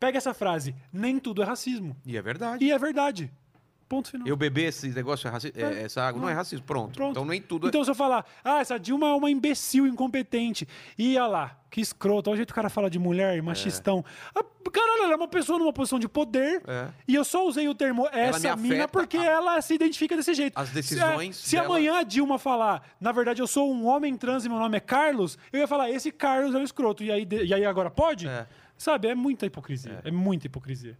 pega 0.00 0.18
essa 0.18 0.34
frase: 0.34 0.74
nem 0.92 1.18
tudo 1.20 1.42
é 1.42 1.44
racismo. 1.44 1.96
E 2.04 2.16
é 2.16 2.22
verdade. 2.22 2.64
E 2.64 2.72
é 2.72 2.78
verdade. 2.78 3.30
Ponto 3.88 4.08
final. 4.08 4.24
Eu 4.24 4.36
beber 4.36 4.68
esse 4.68 4.88
negócio, 4.90 5.26
é 5.26 5.30
raci- 5.32 5.52
é, 5.56 5.62
É. 5.62 5.82
essa 5.82 6.00
água 6.00 6.20
não 6.22 6.28
é 6.28 6.32
racismo. 6.32 6.64
Pronto. 6.64 6.94
Pronto. 6.94 7.10
Então 7.10 7.24
nem 7.24 7.42
tudo 7.42 7.66
é. 7.66 7.68
Então, 7.70 7.82
se 7.82 7.90
eu 7.90 7.94
falar, 7.94 8.24
ah, 8.44 8.60
essa 8.60 8.78
Dilma 8.78 9.08
é 9.08 9.12
uma 9.14 9.28
imbecil, 9.28 9.84
incompetente. 9.84 10.66
E 10.96 11.18
olha 11.18 11.26
lá, 11.26 11.56
que 11.68 11.80
escroto. 11.80 12.30
Olha 12.30 12.34
o 12.34 12.36
jeito 12.36 12.50
que 12.50 12.52
o 12.52 12.54
cara 12.54 12.70
fala 12.70 12.88
de 12.88 13.00
mulher, 13.00 13.42
machistão. 13.42 14.04
Ah, 14.32 14.44
caralho, 14.72 15.02
ela 15.02 15.12
é 15.14 15.16
uma 15.16 15.26
pessoa 15.26 15.58
numa 15.58 15.72
posição 15.72 15.98
de 15.98 16.08
poder. 16.08 16.62
É. 16.68 16.86
E 17.08 17.16
eu 17.16 17.24
só 17.24 17.44
usei 17.44 17.68
o 17.68 17.74
termo 17.74 18.06
essa 18.12 18.54
mina 18.54 18.86
porque 18.86 19.16
a- 19.16 19.24
ela 19.24 19.60
se 19.60 19.74
identifica 19.74 20.14
desse 20.16 20.34
jeito. 20.34 20.56
As 20.56 20.68
Se- 20.68 20.74
decisões 20.76 21.34
Se, 21.34 21.56
dela- 21.56 21.66
amanhã 21.66 21.96
a 21.98 22.04
Dilma 22.04 22.38
falar, 22.38 22.88
na 23.00 23.10
verdade, 23.10 23.42
eu 23.42 23.46
sou 23.48 23.74
um 23.74 23.84
homem 23.88 24.16
trans 24.16 24.44
e 24.44 24.48
meu 24.48 24.60
nome 24.60 24.76
é 24.76 24.80
Carlos, 24.80 25.36
eu 25.52 25.58
ia 25.58 25.66
falar, 25.66 25.90
esse 25.90 26.12
Carlos 26.12 26.54
é 26.54 26.58
um 26.58 26.62
escroto. 26.62 27.02
E 27.02 27.10
aí, 27.10 27.24
de- 27.24 27.42
e 27.44 27.52
aí 27.52 27.64
agora 27.64 27.90
pode? 27.90 28.28
É. 28.28 28.46
Sabe, 28.80 29.08
é 29.08 29.14
muita 29.14 29.44
hipocrisia. 29.44 30.00
É, 30.02 30.10
muita 30.10 30.46
hipocrisia. 30.46 30.96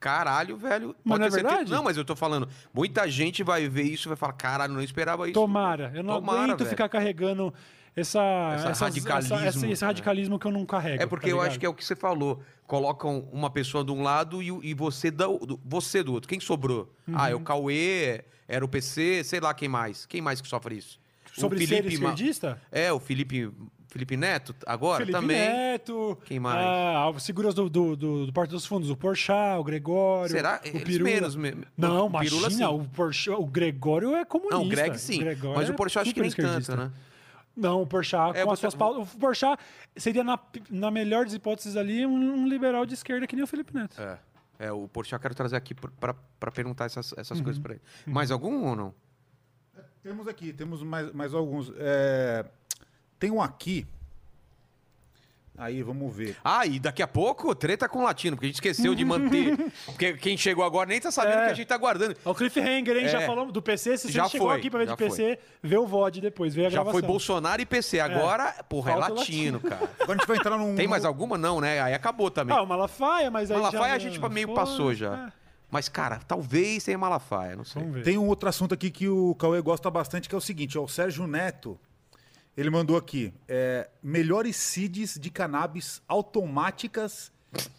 Caralho, 0.00 0.56
velho. 0.56 0.96
Mas 1.04 1.18
não 1.18 1.26
é 1.26 1.30
certeza- 1.30 1.48
verdade? 1.50 1.70
Não, 1.70 1.82
mas 1.84 1.96
eu 1.96 2.04
tô 2.04 2.16
falando. 2.16 2.48
Muita 2.72 3.08
gente 3.08 3.42
vai 3.44 3.68
ver 3.68 3.82
isso 3.84 4.08
e 4.08 4.10
vai 4.10 4.16
falar: 4.16 4.32
caralho, 4.32 4.72
não 4.72 4.82
esperava 4.82 5.24
isso. 5.26 5.34
Tomara. 5.34 5.92
Eu 5.94 6.02
não 6.02 6.14
Tomara, 6.14 6.38
aguento 6.44 6.58
velho. 6.60 6.70
ficar 6.70 6.88
carregando 6.88 7.52
essa, 7.94 8.18
Essa 8.54 8.68
essas- 8.70 8.80
radicalismo, 8.80 9.36
essa- 9.36 9.46
esse, 9.58 9.70
esse 9.70 9.84
é. 9.84 9.86
radicalismo 9.86 10.38
que 10.38 10.46
eu 10.46 10.50
não 10.50 10.64
carrego. 10.64 11.02
É 11.02 11.06
porque 11.06 11.26
tá 11.26 11.30
eu 11.30 11.36
ligado? 11.36 11.48
acho 11.50 11.60
que 11.60 11.66
é 11.66 11.68
o 11.68 11.74
que 11.74 11.84
você 11.84 11.94
falou. 11.94 12.42
Colocam 12.66 13.28
uma 13.30 13.50
pessoa 13.50 13.84
de 13.84 13.92
um 13.92 14.02
lado 14.02 14.42
e, 14.42 14.48
e 14.70 14.72
você, 14.74 15.10
da, 15.10 15.26
do, 15.26 15.60
você 15.62 16.02
do 16.02 16.14
outro. 16.14 16.26
Quem 16.28 16.40
sobrou? 16.40 16.90
Ah, 17.12 17.30
é 17.30 17.34
o 17.34 17.38
Uhum. 17.38 17.44
Cauê, 17.44 18.24
era 18.48 18.64
o 18.64 18.68
PC, 18.68 19.22
sei 19.22 19.38
lá 19.38 19.52
quem 19.52 19.68
mais. 19.68 20.06
Quem 20.06 20.22
mais 20.22 20.40
que 20.40 20.48
sofre 20.48 20.78
isso? 20.78 20.98
Sobre 21.34 21.62
o 21.62 21.66
ser 21.68 21.82
Ma- 21.84 21.88
esquerdista? 21.90 22.60
É, 22.72 22.90
o 22.92 22.98
Felipe, 22.98 23.50
Felipe 23.92 24.16
Neto, 24.16 24.54
agora 24.66 25.00
Felipe 25.04 25.18
também. 25.20 25.38
Neto. 25.38 26.18
Quem 26.24 26.40
mais? 26.40 26.58
Ah, 26.58 27.10
as 27.14 27.26
figuras 27.26 27.54
do, 27.54 27.68
do, 27.68 27.94
do, 27.94 28.26
do 28.26 28.32
Porto 28.32 28.50
dos 28.52 28.64
Fundos. 28.64 28.88
O 28.88 28.96
Porchat, 28.96 29.58
o 29.60 29.62
Gregório. 29.64 30.30
Será? 30.30 30.60
O 30.64 30.66
Eles 30.66 30.82
Pirula. 30.82 31.10
menos 31.10 31.36
me- 31.36 31.54
Não, 31.76 32.06
o 32.06 32.10
Pirula, 32.18 32.48
imagina. 32.48 32.68
sim. 32.68 32.74
O, 32.74 32.84
Porchat, 32.88 33.38
o 33.38 33.44
Gregório 33.46 34.16
é 34.16 34.24
comunista. 34.24 34.56
Não, 34.58 34.64
o 34.66 34.68
Greg 34.70 34.98
sim. 34.98 35.18
Gregório 35.20 35.56
mas 35.58 35.68
o 35.68 35.72
é 35.72 35.74
Porsche 35.74 35.98
eu 35.98 36.02
acho 36.02 36.14
que 36.14 36.20
nem 36.20 36.28
esquerdista. 36.28 36.74
tanto, 36.74 36.84
né? 36.88 36.92
Não, 37.54 37.82
o 37.82 37.86
Porchat, 37.86 38.34
É, 38.38 38.44
com 38.44 38.50
as 38.52 38.58
suas 38.58 38.74
pautas. 38.74 39.12
O 39.12 39.18
Porchat 39.18 39.60
seria, 39.94 40.24
na, 40.24 40.38
na 40.70 40.90
melhor 40.90 41.26
das 41.26 41.34
hipóteses 41.34 41.76
ali, 41.76 42.06
um, 42.06 42.14
um 42.34 42.48
liberal 42.48 42.86
de 42.86 42.94
esquerda 42.94 43.26
que 43.26 43.36
nem 43.36 43.44
o 43.44 43.46
Felipe 43.46 43.74
Neto. 43.74 44.00
É. 44.00 44.18
É, 44.58 44.72
o 44.72 44.88
Porsche 44.88 45.14
eu 45.14 45.20
quero 45.20 45.34
trazer 45.34 45.56
aqui 45.56 45.74
pra 45.74 46.14
perguntar 46.50 46.86
essas, 46.86 47.12
essas 47.18 47.36
Uhum. 47.38 47.44
coisas 47.44 47.60
pra 47.62 47.74
ele. 47.74 47.82
Mais 48.06 48.30
algum 48.30 48.64
ou 48.68 48.74
não? 48.74 48.94
Temos 50.02 50.26
aqui, 50.26 50.50
temos 50.52 50.82
mais, 50.82 51.12
mais 51.12 51.34
alguns. 51.34 51.70
É, 51.76 52.44
tem 53.22 53.30
um 53.30 53.40
aqui. 53.40 53.86
Aí, 55.56 55.80
vamos 55.82 56.12
ver. 56.12 56.36
Ah, 56.42 56.66
e 56.66 56.80
daqui 56.80 57.02
a 57.02 57.06
pouco, 57.06 57.54
treta 57.54 57.88
com 57.88 58.00
o 58.00 58.02
latino, 58.02 58.34
porque 58.36 58.46
a 58.46 58.48
gente 58.48 58.56
esqueceu 58.56 58.94
de 58.96 59.04
manter. 59.04 59.54
Porque 59.86 60.14
quem 60.14 60.36
chegou 60.36 60.64
agora 60.64 60.88
nem 60.88 60.98
tá 60.98 61.12
sabendo 61.12 61.38
É. 61.40 61.44
que 61.46 61.50
a 61.52 61.54
gente 61.54 61.66
tá 61.68 61.76
guardando. 61.76 62.16
Ó, 62.24 62.32
O 62.32 62.34
cliffhanger, 62.34 62.96
hein? 62.96 63.06
Já 63.08 63.20
É. 63.20 63.26
falamos 63.26 63.52
do 63.52 63.62
PC. 63.62 63.96
Se 63.98 64.10
Já 64.10 64.24
você 64.24 64.30
chegou 64.30 64.48
foi, 64.48 64.56
aqui 64.58 64.68
pra 64.70 64.78
ver 64.80 64.84
de 64.86 64.90
já 64.90 64.96
PC, 64.96 65.38
vê 65.62 65.76
o 65.76 65.86
VOD 65.86 66.20
depois, 66.22 66.52
vê 66.54 66.62
a 66.66 66.70
Já 66.70 66.76
gravação. 66.78 66.92
foi 66.92 67.02
Bolsonaro 67.02 67.60
e 67.62 67.66
PC. 67.66 68.00
Agora, 68.00 68.52
porra, 68.68 68.90
é 68.92 68.94
Falta 68.94 69.12
o 69.12 69.16
latino, 69.16 69.60
cara. 69.60 69.90
Agora 70.00 70.12
a 70.12 70.16
gente 70.16 70.26
vai 70.26 70.36
entrar 70.38 70.56
num. 70.58 70.74
Tem 70.74 70.88
mais 70.88 71.04
alguma? 71.04 71.36
Não, 71.38 71.60
né? 71.60 71.80
Aí 71.80 71.94
acabou 71.94 72.30
também. 72.30 72.56
Ah, 72.56 72.62
o 72.62 72.66
Malafaia, 72.66 73.30
mas 73.30 73.50
aí 73.50 73.56
Malafaia 73.56 73.88
já... 73.90 73.94
a 73.94 73.98
gente 73.98 74.18
meio 74.30 74.46
Foi, 74.48 74.56
passou 74.56 74.94
já. 74.94 75.26
é. 75.28 75.32
Mas, 75.70 75.88
cara, 75.88 76.18
talvez 76.26 76.82
tenha 76.84 76.98
Malafaia, 76.98 77.54
não 77.56 77.64
sei. 77.64 77.80
Vamos 77.82 77.96
ver. 77.98 78.02
Tem 78.04 78.18
um 78.18 78.26
outro 78.26 78.48
assunto 78.48 78.72
aqui 78.74 78.90
que 78.90 79.06
o 79.08 79.34
Cauê 79.36 79.60
gosta 79.60 79.90
bastante, 79.90 80.28
que 80.28 80.34
é 80.34 80.38
o 80.38 80.40
seguinte, 80.40 80.76
ó, 80.78 80.82
o 80.84 80.88
Sérgio 80.88 81.26
Neto, 81.26 81.78
ele 82.56 82.70
mandou 82.70 82.96
aqui, 82.96 83.32
é, 83.48 83.88
melhores 84.02 84.56
seeds 84.56 85.18
de 85.18 85.30
cannabis 85.30 86.02
automáticas 86.06 87.32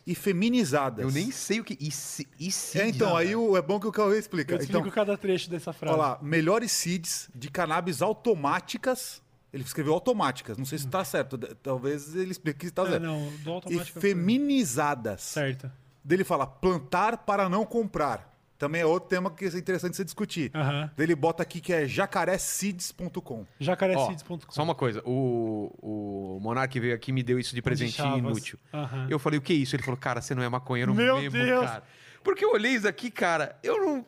e 0.05 0.13
feminizadas. 0.13 1.03
Eu 1.03 1.11
nem 1.11 1.31
sei 1.31 1.59
o 1.59 1.63
que. 1.63 1.77
E 1.79 1.89
se, 1.91 2.27
e 2.39 2.51
se 2.51 2.79
É, 2.79 2.87
então, 2.87 3.15
aí 3.17 3.35
o- 3.35 3.57
é 3.57 3.61
bom 3.61 3.79
que 3.79 3.87
o 3.87 3.91
Cauê 3.91 4.19
explica. 4.19 4.53
Eu 4.53 4.59
explico 4.59 4.81
Então, 4.81 4.91
cada 4.91 5.17
trecho 5.17 5.49
dessa 5.49 5.73
frase. 5.73 5.95
olha 5.97 6.01
lá, 6.09 6.19
melhores 6.21 6.71
seeds 6.71 7.29
de 7.33 7.49
cannabis 7.49 8.01
automáticas, 8.01 9.21
ele 9.51 9.63
escreveu 9.63 9.93
automáticas, 9.93 10.57
não 10.57 10.65
sei 10.65 10.77
se 10.77 10.87
tá 10.87 11.03
certo, 11.03 11.37
de- 11.37 11.53
talvez 11.55 12.15
ele 12.15 12.31
explique 12.31 12.65
se 12.67 12.71
tá 12.71 12.83
É, 12.83 12.89
certo. 12.91 13.03
não, 13.03 13.31
do 13.37 13.49
E 13.49 13.53
automático... 13.53 13.99
feminizadas. 13.99 15.21
Certo. 15.21 15.71
Dele 16.03 16.23
fala 16.23 16.45
plantar 16.45 17.17
para 17.19 17.47
não 17.47 17.65
comprar. 17.65 18.32
Também 18.63 18.81
é 18.81 18.85
outro 18.85 19.09
tema 19.09 19.29
que 19.29 19.43
é 19.43 19.47
interessante 19.49 19.97
você 19.97 20.05
discutir. 20.05 20.49
Aham. 20.55 20.89
Ele 20.97 21.13
bota 21.15 21.43
aqui 21.43 21.59
que 21.59 21.73
é 21.73 21.85
jacareseeds.com. 21.85 23.41
Ó, 23.41 23.45
Jacarecids.com. 23.59 24.39
só 24.51 24.63
uma 24.63 24.73
coisa, 24.73 25.01
o, 25.05 25.69
o 25.81 26.39
Monark 26.39 26.79
veio 26.79 26.95
aqui 26.95 27.11
e 27.11 27.13
me 27.13 27.21
deu 27.21 27.37
isso 27.37 27.53
de 27.53 27.61
presentinho 27.61 28.07
Chavas. 28.07 28.19
inútil. 28.19 28.57
Aham. 28.73 29.07
Eu 29.09 29.19
falei, 29.19 29.37
o 29.37 29.41
que 29.41 29.51
é 29.51 29.55
isso? 29.57 29.75
Ele 29.75 29.83
falou, 29.83 29.97
cara, 29.97 30.21
você 30.21 30.33
não 30.33 30.41
é 30.41 30.47
maconheiro 30.47 30.95
Meu 30.95 31.17
mesmo, 31.19 31.37
Deus! 31.37 31.65
cara. 31.65 31.83
Porque 32.23 32.45
eu 32.45 32.53
olhei 32.53 32.71
isso 32.71 32.87
aqui, 32.87 33.11
cara, 33.11 33.57
eu 33.61 33.85
não. 33.85 34.05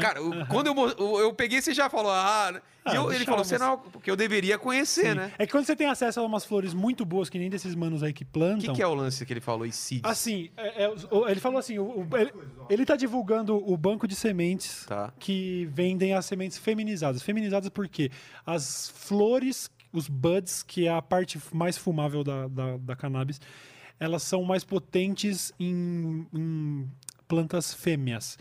Cara, 0.00 0.18
eu- 0.18 0.46
quando 0.46 0.66
eu, 0.66 1.18
eu, 1.20 1.32
peguei, 1.34 1.60
você 1.62 1.72
já 1.72 1.88
falou, 1.88 2.10
ah. 2.10 2.50
né? 2.52 2.60
Ah, 2.84 2.96
eu- 2.96 3.12
ele 3.12 3.24
falou, 3.24 3.44
você 3.44 3.56
não. 3.56 3.78
Porque 3.78 4.10
eu 4.10 4.16
deveria 4.16 4.58
conhecer, 4.58 5.14
né? 5.14 5.32
É 5.38 5.46
que 5.46 5.52
quando 5.52 5.64
você 5.64 5.76
tem 5.76 5.86
acesso 5.86 6.18
a 6.18 6.24
umas 6.24 6.44
flores 6.44 6.74
muito 6.74 7.04
boas, 7.04 7.30
que 7.30 7.38
nem 7.38 7.48
desses 7.48 7.74
manos 7.76 8.02
aí 8.02 8.12
que 8.12 8.24
O 8.24 8.26
plantam... 8.26 8.58
que, 8.58 8.72
que 8.72 8.82
é 8.82 8.86
o 8.86 8.92
lance 8.94 9.24
que 9.24 9.32
ele 9.32 9.40
falou? 9.40 9.64
E 9.64 9.70
seeds? 9.72 10.02
Assim, 10.10 10.50
é- 10.56 10.84
é, 10.84 10.88
o- 11.10 11.28
ele 11.28 11.38
falou 11.38 11.58
assim, 11.58 11.78
o- 11.78 12.00
o- 12.10 12.16
ele, 12.16 12.32
ele 12.68 12.84
tá 12.84 12.96
divulgando 12.96 13.56
o 13.56 13.76
banco 13.76 14.08
de 14.08 14.16
sementes 14.16 14.84
Tá. 14.86 15.12
que 15.18 15.68
vendem 15.72 16.12
as 16.14 16.26
sementes 16.26 16.58
feminizadas. 16.58 17.22
Feminizadas 17.22 17.68
porque 17.68 18.10
as 18.44 18.88
flores, 18.96 19.70
os 19.92 20.08
buds, 20.08 20.64
que 20.64 20.88
é 20.88 20.90
a 20.92 21.00
parte 21.00 21.40
mais 21.52 21.78
fumável 21.78 22.24
da, 22.24 22.48
da, 22.48 22.76
da 22.78 22.96
cannabis, 22.96 23.40
elas 24.00 24.24
são 24.24 24.42
mais 24.42 24.64
potentes 24.64 25.52
em, 25.60 26.26
em 26.34 26.90
plantas 27.28 27.72
fêmeas. 27.72 28.36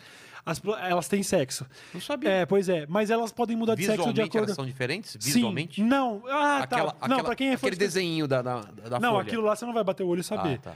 As 0.52 0.62
elas 0.90 1.08
têm 1.08 1.24
sexo. 1.24 1.66
Não 1.94 2.02
sabia. 2.02 2.30
É, 2.30 2.46
pois 2.46 2.68
é, 2.70 2.86
mas 2.88 3.10
elas 3.10 3.32
podem 3.32 3.56
mudar 3.56 3.76
de 3.76 3.86
sexo 3.86 4.14
de 4.14 4.22
acordo... 4.22 4.38
elas 4.46 4.56
são 4.56 4.66
diferentes? 4.66 5.12
Sim, 5.20 5.34
Visualmente? 5.34 5.82
não. 5.82 6.22
Ah, 6.28 6.60
Aquela, 6.64 6.92
tá. 6.92 6.98
aquela, 7.00 7.08
não, 7.18 7.24
pra 7.24 7.36
quem 7.36 7.50
é 7.50 7.54
aquele 7.54 7.72
de- 7.72 7.80
desenho 7.80 8.28
da, 8.28 8.42
da, 8.42 8.62
da 8.62 9.00
Não, 9.00 9.12
folha. 9.14 9.22
aquilo 9.24 9.44
lá 9.44 9.56
você 9.56 9.66
não 9.66 9.74
vai 9.74 9.84
bater 9.84 10.04
o 10.04 10.08
olho 10.08 10.22
e 10.22 10.24
saber. 10.24 10.56
Ah, 10.56 10.72
tá. 10.72 10.74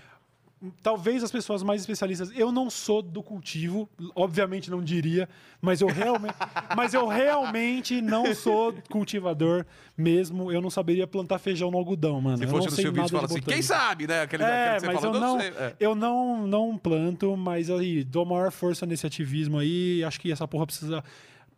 Talvez 0.81 1.23
as 1.23 1.31
pessoas 1.31 1.63
mais 1.63 1.81
especialistas. 1.81 2.31
Eu 2.35 2.51
não 2.51 2.69
sou 2.69 3.01
do 3.01 3.21
cultivo, 3.23 3.89
obviamente 4.15 4.69
não 4.69 4.83
diria, 4.83 5.27
mas 5.61 5.81
eu 5.81 5.87
realmente, 5.87 6.35
mas 6.75 6.93
eu 6.93 7.07
realmente 7.07 8.01
não 8.01 8.33
sou 8.33 8.73
cultivador 8.89 9.65
mesmo. 9.97 10.51
Eu 10.51 10.61
não 10.61 10.69
saberia 10.69 11.07
plantar 11.07 11.39
feijão 11.39 11.71
no 11.71 11.77
algodão, 11.77 12.21
mano. 12.21 12.37
Se 12.37 12.43
eu 12.43 12.49
fosse 12.49 12.65
não 12.65 12.71
no 12.71 12.75
sei 12.75 12.83
seu 12.85 12.93
vídeo, 12.93 13.09
fala 13.09 13.25
assim, 13.25 13.41
quem 13.41 13.61
sabe, 13.61 14.07
né? 14.07 14.21
Aquele, 14.21 14.43
É, 14.43 14.77
aquele 14.77 14.93
mas 14.93 15.01
fala, 15.01 15.15
eu 15.15 15.19
não. 15.19 15.39
É. 15.41 15.75
eu 15.79 15.95
não, 15.95 16.47
não 16.47 16.77
planto, 16.77 17.35
mas 17.35 17.69
aí 17.69 18.03
dou 18.03 18.25
maior 18.25 18.51
força 18.51 18.85
nesse 18.85 19.05
ativismo 19.05 19.57
aí. 19.57 20.03
Acho 20.03 20.19
que 20.19 20.31
essa 20.31 20.47
porra 20.47 20.65
precisa. 20.65 21.03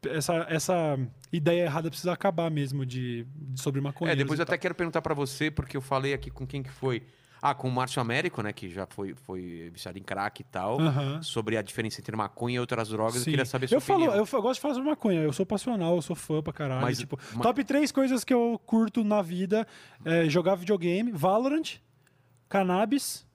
Essa, 0.09 0.45
essa 0.47 0.99
ideia 1.33 1.63
errada 1.63 1.89
precisa 1.89 2.13
acabar 2.13 2.51
mesmo 2.51 2.85
de, 2.85 3.25
de 3.35 3.59
sobre 3.59 3.81
maconha. 3.81 4.11
É, 4.11 4.15
depois 4.15 4.39
eu 4.39 4.43
até 4.43 4.57
quero 4.57 4.75
perguntar 4.75 5.01
pra 5.01 5.15
você, 5.15 5.49
porque 5.49 5.75
eu 5.75 5.81
falei 5.81 6.13
aqui 6.13 6.29
com 6.29 6.45
quem 6.45 6.61
que 6.61 6.69
foi. 6.69 7.03
Ah, 7.41 7.53
com 7.53 7.67
o 7.67 7.71
Márcio 7.71 8.01
Américo, 8.01 8.41
né? 8.41 8.51
Que 8.51 8.69
já 8.69 8.85
foi, 8.87 9.13
foi 9.13 9.69
viciado 9.71 9.97
em 9.97 10.03
crack 10.03 10.41
e 10.41 10.43
tal. 10.43 10.77
Sobre 11.21 11.55
a 11.57 11.61
diferença 11.61 12.01
entre 12.01 12.15
maconha 12.15 12.55
e 12.55 12.59
outras 12.59 12.89
drogas. 12.89 13.15
Eu 13.17 13.21
Sim. 13.21 13.29
queria 13.31 13.45
saber 13.45 13.67
sua 13.67 13.75
eu 13.77 13.81
falo, 13.81 13.99
opinião. 13.99 14.17
eu, 14.17 14.25
fa- 14.25 14.37
eu 14.37 14.41
gosto 14.41 14.55
de 14.55 14.61
falar 14.61 14.73
sobre 14.73 14.89
maconha. 14.89 15.21
Eu 15.21 15.31
sou 15.33 15.45
passional, 15.45 15.95
eu 15.95 16.01
sou 16.01 16.15
fã 16.15 16.41
pra 16.41 16.51
caralho. 16.51 16.81
Mas- 16.81 16.97
tipo, 16.99 17.19
mas- 17.33 17.41
top 17.43 17.63
três 17.63 17.91
coisas 17.91 18.23
que 18.23 18.33
eu 18.33 18.59
curto 18.65 19.03
na 19.03 19.21
vida: 19.21 19.67
é 20.03 20.27
jogar 20.29 20.55
videogame, 20.55 21.11
Valorant, 21.11 21.77
cannabis 22.49 23.25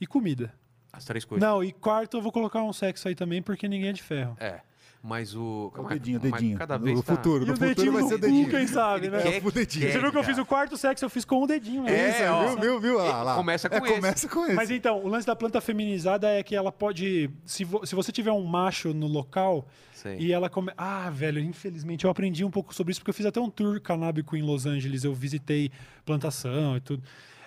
e 0.00 0.06
comida. 0.06 0.52
As 0.92 1.04
três 1.04 1.24
coisas. 1.24 1.46
Não, 1.48 1.64
e 1.64 1.72
quarto 1.72 2.16
eu 2.18 2.22
vou 2.22 2.30
colocar 2.30 2.62
um 2.62 2.72
sexo 2.72 3.08
aí 3.08 3.14
também, 3.14 3.40
porque 3.42 3.66
ninguém 3.66 3.88
é 3.90 3.92
de 3.92 4.02
ferro. 4.02 4.36
É. 4.38 4.60
Mas 5.04 5.34
o. 5.34 5.66
O 5.66 5.70
calma 5.72 5.90
aí, 5.90 5.98
dedinho, 5.98 6.18
o 6.18 6.22
mas 6.22 6.32
dedinho. 6.40 6.56
Cada 6.58 6.78
no 6.78 6.84
vez 6.84 7.00
tá- 7.02 7.16
futuro, 7.16 7.42
E 7.44 7.46
no 7.48 7.52
o 7.54 7.56
futuro 7.56 7.74
dedinho 7.74 7.92
vai 7.92 8.02
no 8.02 8.08
ser 8.08 8.14
o 8.14 8.18
dedinho. 8.18 8.48
quem 8.50 8.66
sabe, 8.68 9.08
né? 9.10 9.20
quer- 9.20 9.42
É 9.42 9.42
o 9.44 9.50
dedinho. 9.50 9.90
Você 9.92 9.98
viu 9.98 10.12
que 10.12 10.18
eu 10.18 10.22
fiz 10.24 10.38
o 10.38 10.46
quarto 10.46 10.76
sexo, 10.76 11.04
eu 11.04 11.10
fiz 11.10 11.24
com 11.24 11.42
o 11.42 11.46
dedinho. 11.46 11.82
né? 11.82 11.92
É, 11.92 12.10
Isso, 12.10 12.22
ó. 12.32 12.46
Viu, 12.54 12.60
viu, 12.60 12.80
viu? 12.80 12.98
Lá, 12.98 13.22
lá. 13.24 13.34
Começa 13.34 13.68
com 13.68 13.74
é, 13.74 13.78
esse. 13.80 13.94
Começa 13.96 14.28
com 14.28 14.44
esse. 14.44 14.54
Mas 14.54 14.70
então, 14.70 15.02
o 15.02 15.08
lance 15.08 15.26
da 15.26 15.34
planta 15.34 15.60
feminizada 15.60 16.28
é 16.28 16.40
que 16.44 16.54
ela 16.54 16.70
pode. 16.70 17.28
Se, 17.44 17.64
vo- 17.64 17.84
se 17.84 17.96
você 17.96 18.12
tiver 18.12 18.30
um 18.30 18.44
macho 18.44 18.94
no 18.94 19.08
local 19.08 19.66
Sei. 19.92 20.18
e 20.20 20.32
ela 20.32 20.48
come. 20.48 20.70
Ah, 20.78 21.10
velho, 21.10 21.40
infelizmente 21.40 22.04
eu 22.04 22.10
aprendi 22.10 22.44
um 22.44 22.50
pouco 22.50 22.72
sobre 22.72 22.92
isso 22.92 23.00
porque 23.00 23.10
eu 23.10 23.14
fiz 23.14 23.26
até 23.26 23.40
um 23.40 23.50
tour 23.50 23.80
canábico 23.80 24.36
em 24.36 24.42
Los 24.42 24.66
Angeles. 24.66 25.02
Eu 25.02 25.12
visitei 25.12 25.72
plantação 26.06 26.76
e 26.76 26.80
tudo. 26.80 27.02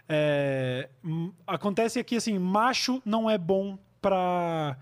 É, 0.09 0.90
hum, 1.03 1.32
acontece 1.48 2.03
que 2.03 2.17
assim, 2.17 2.38
macho 2.38 3.01
não 3.06 3.30
é 3.30 3.38
bom 3.38 3.77
pra. 4.01 4.77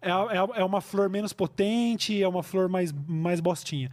É, 0.00 0.10
é, 0.10 0.60
é 0.60 0.64
uma 0.64 0.80
flor 0.80 1.08
menos 1.08 1.32
potente, 1.32 2.22
é 2.22 2.28
uma 2.28 2.42
flor 2.42 2.68
mais, 2.68 2.92
mais 3.06 3.40
bostinha. 3.40 3.90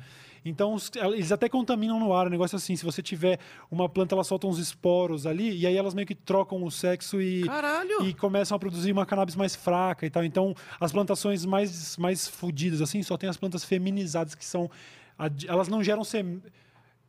Então, 0.48 0.76
os- 0.76 0.92
eles 0.96 1.32
até 1.32 1.50
contaminam 1.50 2.00
no 2.00 2.14
ar. 2.14 2.28
O 2.28 2.30
negócio 2.30 2.56
é 2.56 2.58
assim: 2.58 2.76
se 2.76 2.86
você 2.86 3.02
tiver 3.02 3.40
uma 3.72 3.90
planta, 3.90 4.14
ela 4.14 4.24
solta 4.24 4.46
uns 4.46 4.60
esporos 4.60 5.26
ali, 5.26 5.58
e 5.58 5.66
aí 5.66 5.76
elas 5.76 5.96
meio 5.96 6.06
que 6.06 6.14
trocam 6.14 6.64
o 6.64 6.70
sexo 6.70 7.20
e, 7.20 7.44
Caralho! 7.46 8.06
e 8.06 8.14
começam 8.14 8.56
a 8.56 8.60
produzir 8.60 8.92
uma 8.92 9.06
cannabis 9.08 9.36
mais 9.36 9.56
fraca 9.56 10.06
e 10.06 10.10
tal. 10.12 10.24
Então, 10.24 10.54
as 10.80 10.92
plantações 10.92 11.44
mais, 11.46 11.98
mais 11.98 12.28
fodidas, 12.28 12.80
assim, 12.80 13.02
só 13.02 13.18
tem 13.18 13.28
as 13.28 13.38
plantas 13.38 13.64
feminizadas 13.64 14.36
que 14.36 14.46
são. 14.46 14.70
Elas 15.48 15.68
não 15.68 15.84
geram 15.84 16.04
sem... 16.04 16.42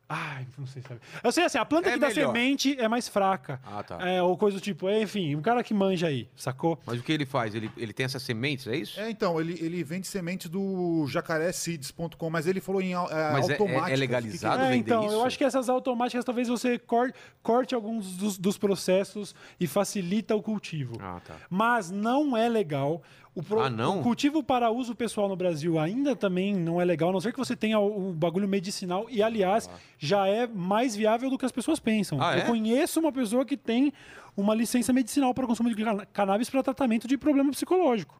Ai, 0.09 0.47
não 0.57 0.65
sei 0.65 0.81
sabe. 0.81 1.01
Eu 1.21 1.31
sei 1.33 1.43
assim, 1.43 1.57
a 1.57 1.65
planta 1.65 1.89
É 1.89 1.93
que 1.93 1.99
dá 1.99 2.07
melhor. 2.07 2.27
semente 2.27 2.79
é 2.79 2.87
mais 2.87 3.09
fraca. 3.09 3.59
Ah, 3.65 3.83
tá. 3.83 3.97
É, 4.07 4.23
ou 4.23 4.37
coisa 4.37 4.57
do 4.57 4.61
tipo, 4.61 4.87
é, 4.87 5.01
enfim, 5.01 5.35
um 5.35 5.41
cara 5.41 5.61
que 5.61 5.73
manja 5.73 6.07
aí, 6.07 6.29
sacou? 6.33 6.79
Mas 6.85 6.99
o 6.99 7.03
que 7.03 7.11
ele 7.11 7.25
faz? 7.25 7.53
Ele, 7.53 7.69
ele 7.75 7.91
tem 7.91 8.05
essas 8.05 8.21
sementes, 8.23 8.67
é 8.67 8.75
isso? 8.77 8.97
É, 8.99 9.09
então, 9.09 9.37
ele, 9.39 9.57
ele 9.61 9.83
vende 9.83 10.07
sementes 10.07 10.49
do 10.49 11.05
jacareseeds.com, 11.07 12.29
mas 12.29 12.47
ele 12.47 12.61
falou 12.61 12.81
em 12.81 12.93
é, 12.93 12.97
Mas 13.33 13.49
é- 13.49 13.53
é- 13.53 13.55
é 13.57 13.59
automáticas. 13.59 13.99
legalizado? 13.99 14.55
Que 14.55 14.61
que 14.61 14.67
É, 14.67 14.71
vender 14.77 14.91
então, 14.91 15.05
isso? 15.05 15.13
eu 15.15 15.23
acho 15.25 15.37
que 15.37 15.43
essas 15.43 15.67
automáticas 15.69 16.23
talvez 16.23 16.47
você 16.47 16.79
cor- 16.79 17.13
corte 17.43 17.75
alguns 17.75 18.15
dos, 18.17 18.37
dos 18.37 18.57
processos 18.57 19.35
e 19.59 19.67
facilita 19.67 20.35
o 20.35 20.41
cultivo. 20.41 20.95
Ah, 21.01 21.19
tá. 21.25 21.35
Mas 21.49 21.91
não 21.91 22.35
é 22.35 22.47
legal. 22.47 23.01
O, 23.37 23.43
pro- 23.43 23.59
Ah, 23.59 23.69
não? 23.69 23.99
o 23.99 24.03
cultivo 24.03 24.41
para 24.41 24.71
uso 24.71 24.95
pessoal 24.95 25.29
no 25.29 25.35
Brasil 25.35 25.77
ainda 25.77 26.15
também 26.15 26.55
não 26.55 26.81
é 26.81 26.85
legal, 26.85 27.09
a 27.09 27.13
não 27.13 27.21
ser 27.21 27.31
que 27.31 27.37
você 27.37 27.55
tenha 27.55 27.77
o, 27.79 28.09
o 28.09 28.13
bagulho 28.13 28.47
medicinal. 28.47 29.05
E, 29.09 29.21
aliás, 29.21 29.69
já 29.99 30.27
é 30.27 30.47
mais 30.47 30.95
viável 30.95 31.29
do 31.29 31.37
que 31.37 31.45
as 31.45 31.51
pessoas 31.51 31.79
pensam. 31.79 32.19
Ah, 32.21 32.33
Eu 32.35 32.41
é? 32.41 32.45
conheço 32.45 32.99
uma 32.99 33.11
pessoa 33.11 33.45
que 33.45 33.55
tem 33.55 33.93
uma 34.35 34.55
licença 34.55 34.91
medicinal 34.91 35.33
para 35.33 35.45
consumo 35.45 35.69
de 35.73 35.75
cannabis 36.13 36.49
para 36.49 36.63
tratamento 36.63 37.07
de 37.07 37.15
problema 37.17 37.51
psicológico. 37.51 38.19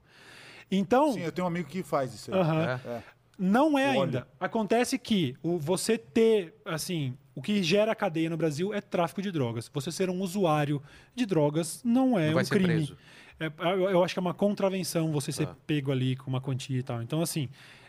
Então, 0.70 1.14
Sim, 1.14 1.22
eu 1.22 1.32
tenho 1.32 1.46
um 1.46 1.48
amigo 1.48 1.68
que 1.68 1.82
faz 1.82 2.14
isso 2.14 2.34
aí. 2.34 2.40
Aham. 2.40 2.64
É. 2.86 2.90
É. 2.90 3.04
não 3.40 3.78
é 3.78 3.86
ainda. 3.88 4.28
Acontece 4.40 4.98
que 5.00 5.36
o, 5.42 5.58
você 5.58 5.98
ter, 5.98 6.54
assim, 6.66 7.16
o 7.34 7.42
que 7.42 7.64
gera 7.64 7.96
cadeia 7.96 8.30
no 8.30 8.38
Brasil 8.38 8.74
é 8.74 8.82
tráfico 8.82 9.22
de 9.22 9.32
drogas. 9.32 9.70
Você 9.74 9.92
ser 9.92 10.10
um 10.10 10.20
usuário 10.22 10.82
de 11.16 11.26
drogas 11.26 11.82
não 11.84 12.20
é 12.20 12.28
Não 12.28 12.34
vai 12.36 12.44
um 12.44 12.46
ser 12.46 12.54
crime. 12.54 12.68
preso. 12.68 12.98
É, 13.40 13.52
eu, 13.60 13.90
eu 13.90 14.04
acho 14.04 14.14
que 14.16 14.20
é 14.20 14.22
uma 14.22 14.34
contravenção 14.34 15.12
você 15.12 15.32
ser 15.32 15.46
Tá. 15.48 15.56
pego 15.68 15.92
ali 15.92 16.16
com 16.16 16.30
uma 16.30 16.42
quantia 16.42 16.80
e 16.80 16.84
tal. 16.84 17.02
Então, 17.02 17.22
assim, 17.22 17.48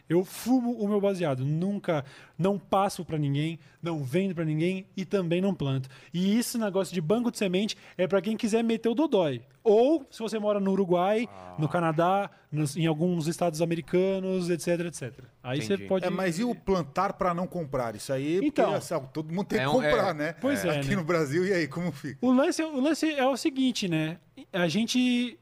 eu 0.08 0.24
fumo 0.24 0.72
o 0.72 0.88
meu 0.88 1.00
baseado. 1.00 1.44
Nunca, 1.44 2.04
não 2.38 2.58
passo 2.58 3.04
pra 3.04 3.18
ninguém, 3.18 3.58
não 3.82 4.02
vendo 4.02 4.34
pra 4.34 4.44
ninguém 4.44 4.86
e 4.96 5.04
também 5.04 5.40
não 5.40 5.54
planto. 5.54 5.88
E 6.12 6.38
esse 6.38 6.56
negócio 6.58 6.94
de 6.94 7.00
banco 7.00 7.30
de 7.30 7.38
semente 7.38 7.76
é 7.96 8.06
pra 8.06 8.20
quem 8.22 8.36
quiser 8.36 8.62
meter 8.64 8.88
o 8.88 8.94
dodói. 8.94 9.42
Ou 9.62 10.06
se 10.10 10.20
você 10.20 10.38
mora 10.38 10.58
no 10.58 10.70
Uruguai, 10.72 11.28
Ah. 11.30 11.56
no 11.58 11.68
Canadá, 11.68 12.30
nos- 12.50 12.74
em 12.76 12.86
alguns 12.86 13.26
estados 13.26 13.60
americanos, 13.60 14.48
etc, 14.48 14.80
etc. 14.86 15.12
Aí 15.42 15.60
você 15.60 15.74
Entendi. 15.74 15.88
pode. 15.88 16.06
É, 16.06 16.10
mas 16.10 16.38
e 16.38 16.44
o 16.44 16.54
plantar 16.54 17.12
para 17.14 17.34
não 17.34 17.46
comprar? 17.46 17.94
Isso 17.94 18.10
aí, 18.12 18.40
Então. 18.42 18.72
porque, 18.72 18.78
assim, 18.94 19.06
todo 19.12 19.32
mundo 19.32 19.46
tem 19.46 19.58
É 19.58 19.62
que 19.64 19.68
um- 19.68 19.72
comprar, 19.72 20.10
é. 20.10 20.14
né? 20.14 20.32
Pois 20.40 20.64
é, 20.64 20.78
Aqui 20.78 20.90
né? 20.90 20.96
no 20.96 21.04
Brasil, 21.04 21.46
e 21.46 21.52
aí, 21.52 21.68
como 21.68 21.92
fica? 21.92 22.18
O 22.22 22.32
lance, 22.32 22.62
o 22.62 22.80
lance 22.80 23.10
é 23.12 23.26
o 23.26 23.36
seguinte, 23.36 23.86
né? 23.88 24.16
A 24.52 24.66
gente. 24.68 25.38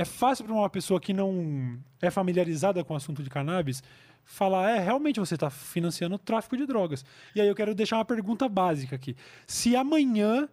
É 0.00 0.04
fácil 0.04 0.44
para 0.46 0.54
uma 0.54 0.70
pessoa 0.70 0.98
que 1.00 1.12
não 1.12 1.78
é 2.00 2.10
familiarizada 2.10 2.82
com 2.82 2.94
o 2.94 2.96
assunto 2.96 3.22
de 3.22 3.28
cannabis 3.28 3.82
falar, 4.24 4.70
é, 4.70 4.78
realmente 4.78 5.18
você 5.20 5.34
está 5.34 5.50
financiando 5.50 6.14
o 6.14 6.18
tráfico 6.18 6.56
de 6.56 6.64
drogas. 6.64 7.04
E 7.34 7.40
aí 7.40 7.48
eu 7.48 7.54
quero 7.54 7.74
deixar 7.74 7.96
uma 7.96 8.04
pergunta 8.04 8.48
básica 8.48 8.96
aqui. 8.96 9.16
Se 9.46 9.76
amanhã 9.76 10.48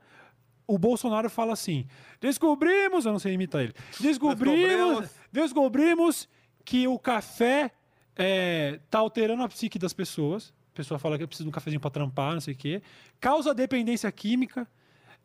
o 0.67 0.77
Bolsonaro 0.77 1.30
fala 1.30 1.53
assim: 1.53 1.85
descobrimos, 2.19 3.06
eu 3.06 3.11
não 3.14 3.19
sei 3.19 3.34
imitar 3.34 3.61
ele, 3.61 3.74
descobrimos, 4.00 5.09
Descobrimos. 5.32 6.27
que 6.66 6.88
o 6.88 7.00
café 7.00 7.72
é, 8.16 8.80
tá 8.90 9.00
alterando 9.00 9.43
a 9.43 9.48
psique 9.48 9.80
das 9.80 9.93
pessoas. 9.93 10.53
A 10.74 10.76
pessoa 10.77 11.00
fala 11.00 11.17
que 11.17 11.26
precisa 11.26 11.45
de 11.45 11.50
um 11.50 11.53
cafezinho 11.53 11.80
para 11.80 11.90
trampar, 11.90 12.34
não 12.34 12.42
sei 12.42 12.53
o 12.53 12.58
quê. 12.58 12.82
Causa 13.19 13.53
dependência 13.53 14.11
química. 14.11 14.67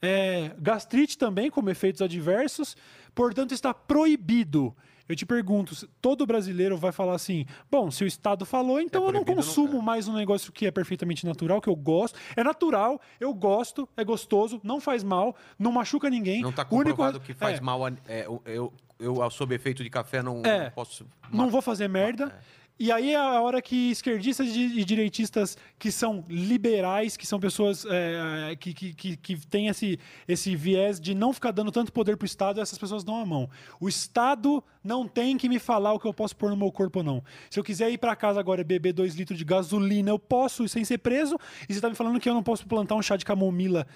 é, 0.01 0.51
gastrite 0.59 1.17
também, 1.17 1.51
como 1.51 1.71
efeitos 1.71 2.03
adversos. 2.03 2.77
Portanto, 3.15 3.53
está 3.53 3.73
proibido. 3.75 4.75
Eu 5.09 5.17
te 5.17 5.27
pergunto, 5.27 5.75
todo 6.01 6.25
brasileiro 6.25 6.77
vai 6.77 6.93
falar 6.93 7.15
assim: 7.15 7.45
bom, 7.71 7.91
se 7.91 8.05
o 8.05 8.07
Estado 8.07 8.47
falou, 8.47 8.81
então 8.81 9.05
eu 9.05 9.13
não 9.13 9.21
não- 9.25 9.35
consumo 9.35 9.79
é. 9.79 9.83
mais 9.83 10.09
um 10.09 10.15
negócio 10.15 10.53
que 10.53 10.65
é 10.65 10.71
perfeitamente 10.71 11.27
natural, 11.27 11.61
que 11.61 11.69
eu 11.69 11.77
gosto. 11.77 12.19
É 12.37 12.43
natural, 12.45 13.01
eu 13.21 13.35
gosto, 13.35 13.87
é 13.97 14.05
gostoso, 14.05 14.61
não 14.63 14.81
faz 14.81 15.03
mal, 15.03 15.37
não 15.59 15.73
machuca 15.73 16.09
ninguém. 16.09 16.41
Não 16.41 16.53
tá 16.53 16.63
O 16.71 16.75
único- 16.77 16.91
comprovado 16.97 17.21
que 17.21 17.35
faz 17.35 17.59
é, 17.59 17.61
mal. 17.61 17.87
é, 17.89 18.25
eu, 18.25 18.41
eu, 18.47 18.73
eu, 18.99 19.31
sob 19.31 19.55
efeito 19.55 19.83
de 19.83 19.91
café, 19.91 20.23
não, 20.23 20.41
É. 20.45 20.65
não 20.65 20.71
posso. 20.71 21.05
não 21.31 21.51
vou 21.51 21.61
fazer 21.61 21.89
merda. 21.89 22.39
E 22.83 22.91
aí 22.91 23.13
é 23.13 23.17
a 23.17 23.41
hora 23.41 23.63
que 23.63 23.93
esquerdistas 23.93 24.49
e 24.49 24.85
direitistas 24.85 25.57
que 25.79 25.93
são 25.93 26.25
liberais, 26.29 27.17
que 27.17 27.25
são 27.25 27.39
pessoas 27.39 27.87
é, 27.89 28.57
que, 28.57 28.75
que, 28.75 28.93
que, 28.93 29.17
que 29.17 29.47
têm 29.47 29.69
esse, 29.69 30.01
esse 30.27 30.57
viés 30.57 30.99
de 30.99 31.15
não 31.15 31.33
ficar 31.33 31.53
dando 31.53 31.71
tanto 31.71 31.93
poder 31.93 32.17
pro 32.17 32.27
Estado, 32.27 32.61
essas 32.61 32.77
pessoas 32.77 33.05
dão 33.05 33.21
a 33.21 33.25
mão. 33.25 33.49
O 33.79 33.89
Estado 33.89 34.65
não 34.83 35.07
tem 35.07 35.39
que 35.39 35.49
me 35.49 35.61
falar 35.61 35.93
o 35.93 36.01
que 36.01 36.09
eu 36.09 36.13
posso 36.13 36.35
pôr 36.35 36.51
no 36.51 36.57
meu 36.57 36.73
corpo 36.73 36.99
ou 36.99 37.05
não. 37.05 37.23
Se 37.49 37.61
eu 37.61 37.63
quiser 37.63 37.89
ir 37.89 37.99
para 37.99 38.17
casa 38.17 38.41
agora 38.41 38.63
e 38.63 38.65
beber 38.65 38.93
dois 38.93 39.15
litros 39.15 39.39
de 39.39 39.45
gasolina, 39.45 40.11
eu 40.11 40.19
posso 40.19 40.67
sem 40.67 40.85
ser 40.85 40.99
preso. 40.99 41.39
E 41.69 41.75
você 41.75 41.81
tá 41.81 41.89
me 41.89 41.95
falando 41.95 42.19
que 42.19 42.29
eu 42.29 42.35
não 42.35 42.43
posso 42.43 42.67
plantar 42.67 42.97
um 42.97 43.03
chá 43.03 43.17
de 43.17 43.25
camomila 43.25 43.87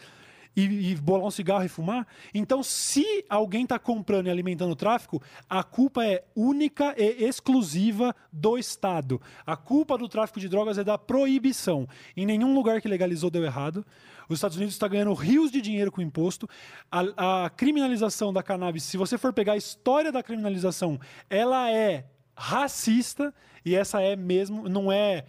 e, 0.56 0.92
e 0.92 0.94
bolar 0.96 1.26
um 1.26 1.30
cigarro 1.30 1.64
e 1.64 1.68
fumar. 1.68 2.06
Então, 2.32 2.62
se 2.62 3.24
alguém 3.28 3.64
está 3.64 3.78
comprando 3.78 4.26
e 4.28 4.30
alimentando 4.30 4.72
o 4.72 4.76
tráfico, 4.76 5.22
a 5.48 5.62
culpa 5.62 6.04
é 6.04 6.24
única 6.34 6.94
e 6.96 7.24
exclusiva 7.24 8.16
do 8.32 8.56
Estado. 8.56 9.20
A 9.46 9.56
culpa 9.56 9.98
do 9.98 10.08
tráfico 10.08 10.40
de 10.40 10.48
drogas 10.48 10.78
é 10.78 10.84
da 10.84 10.96
proibição. 10.96 11.86
Em 12.16 12.24
nenhum 12.24 12.54
lugar 12.54 12.80
que 12.80 12.88
legalizou 12.88 13.30
deu 13.30 13.44
errado. 13.44 13.84
Os 14.28 14.38
Estados 14.38 14.56
Unidos 14.56 14.74
está 14.74 14.88
ganhando 14.88 15.12
rios 15.12 15.50
de 15.50 15.60
dinheiro 15.60 15.92
com 15.92 16.00
imposto. 16.00 16.48
A, 16.90 17.44
a 17.44 17.50
criminalização 17.50 18.32
da 18.32 18.42
cannabis, 18.42 18.82
se 18.82 18.96
você 18.96 19.16
for 19.18 19.32
pegar 19.32 19.52
a 19.52 19.56
história 19.56 20.10
da 20.10 20.22
criminalização, 20.22 20.98
ela 21.28 21.70
é 21.70 22.06
racista 22.34 23.32
e 23.64 23.74
essa 23.74 24.00
é 24.00 24.16
mesmo, 24.16 24.68
não 24.68 24.90
é 24.90 25.24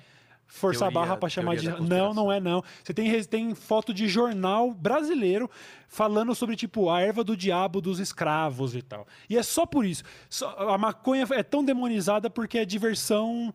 forçar 0.47 0.87
a 0.87 0.91
barra 0.91 1.17
para 1.17 1.29
chamar 1.29 1.55
de 1.55 1.69
não, 1.69 2.13
não 2.13 2.31
é 2.31 2.39
não. 2.39 2.63
Você 2.83 2.93
tem, 2.93 3.23
tem 3.25 3.53
foto 3.53 3.93
de 3.93 4.07
jornal 4.07 4.71
brasileiro 4.71 5.49
falando 5.87 6.33
sobre, 6.33 6.55
tipo, 6.55 6.89
a 6.89 7.01
erva 7.01 7.23
do 7.23 7.35
diabo 7.35 7.79
dos 7.81 7.99
escravos 7.99 8.75
e 8.75 8.81
tal. 8.81 9.05
E 9.29 9.37
é 9.37 9.43
só 9.43 9.65
por 9.65 9.85
isso. 9.85 10.03
Só- 10.29 10.55
a 10.69 10.77
maconha 10.77 11.27
é 11.31 11.43
tão 11.43 11.63
demonizada 11.63 12.29
porque 12.29 12.57
é 12.57 12.65
diversão 12.65 13.53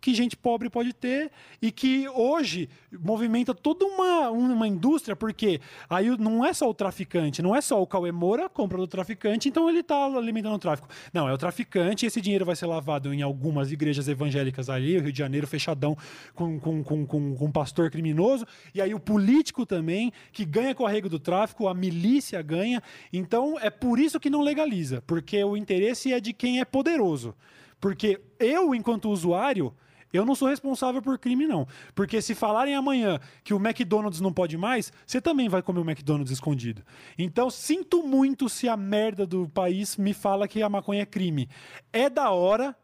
que 0.00 0.14
gente 0.14 0.36
pobre 0.36 0.68
pode 0.68 0.92
ter 0.92 1.30
e 1.62 1.72
que 1.72 2.06
hoje 2.10 2.68
movimenta 2.92 3.54
toda 3.54 3.86
uma, 3.86 4.28
uma 4.30 4.68
indústria, 4.68 5.16
porque 5.16 5.62
aí 5.88 6.10
não 6.18 6.44
é 6.44 6.52
só 6.52 6.68
o 6.68 6.74
traficante, 6.74 7.40
não 7.40 7.56
é 7.56 7.62
só 7.62 7.80
o 7.80 7.86
Cauê 7.86 8.12
Moura 8.12 8.48
compra 8.48 8.76
do 8.76 8.86
traficante, 8.86 9.48
então 9.48 9.66
ele 9.66 9.80
está 9.80 10.04
alimentando 10.04 10.56
o 10.56 10.58
tráfico. 10.58 10.88
Não, 11.10 11.26
é 11.26 11.32
o 11.32 11.38
traficante 11.38 12.04
esse 12.04 12.20
dinheiro 12.20 12.44
vai 12.44 12.54
ser 12.54 12.66
lavado 12.66 13.14
em 13.14 13.22
algumas 13.22 13.72
igrejas 13.72 14.06
evangélicas 14.06 14.68
ali, 14.68 14.98
o 14.98 15.02
Rio 15.02 15.12
de 15.12 15.18
Janeiro 15.18 15.46
fechadão 15.46 15.96
com, 16.34 16.60
com, 16.60 16.84
com, 16.84 17.06
com, 17.06 17.34
com 17.34 17.44
um 17.46 17.52
pastor 17.52 17.90
criminoso, 17.90 18.46
e 18.74 18.82
aí 18.82 18.92
o 18.94 19.00
político 19.00 19.64
também, 19.64 20.12
que 20.32 20.44
ganha 20.44 20.74
com 20.74 20.82
o 20.82 20.86
arrego 20.86 21.08
do 21.08 21.18
tráfico, 21.18 21.66
a 21.66 21.72
milícia 21.72 22.42
ganha. 22.42 22.82
Então 23.10 23.58
é 23.58 23.70
por 23.70 23.98
isso 23.98 24.20
que 24.20 24.28
não 24.28 24.42
legaliza, 24.42 25.02
porque 25.06 25.42
o 25.42 25.56
interesse 25.56 26.12
é 26.12 26.20
de 26.20 26.34
quem 26.34 26.60
é 26.60 26.64
poderoso. 26.66 27.34
Porque 27.80 28.20
eu, 28.38 28.74
enquanto 28.74 29.10
usuário, 29.10 29.74
eu 30.14 30.24
não 30.24 30.36
sou 30.36 30.48
responsável 30.48 31.02
por 31.02 31.18
crime, 31.18 31.44
não. 31.44 31.66
Porque 31.94 32.22
se 32.22 32.36
falarem 32.36 32.74
amanhã 32.74 33.18
que 33.42 33.52
o 33.52 33.56
McDonald's 33.56 34.20
não 34.20 34.32
pode 34.32 34.56
mais, 34.56 34.92
você 35.04 35.20
também 35.20 35.48
vai 35.48 35.60
comer 35.60 35.80
o 35.80 35.84
McDonald's 35.90 36.30
escondido. 36.30 36.82
Então, 37.18 37.50
sinto 37.50 38.02
muito 38.06 38.48
se 38.48 38.68
a 38.68 38.76
merda 38.76 39.26
do 39.26 39.48
país 39.48 39.96
me 39.96 40.14
fala 40.14 40.46
que 40.46 40.62
a 40.62 40.68
maconha 40.68 41.02
é 41.02 41.06
crime. 41.06 41.48
É 41.92 42.08
da 42.08 42.30
hora, 42.30 42.76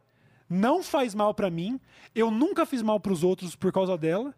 não 0.48 0.82
faz 0.82 1.14
mal 1.14 1.32
pra 1.32 1.48
mim, 1.48 1.78
eu 2.16 2.32
nunca 2.32 2.66
fiz 2.66 2.82
mal 2.82 2.98
pros 2.98 3.22
outros 3.22 3.54
por 3.54 3.70
causa 3.70 3.96
dela. 3.96 4.34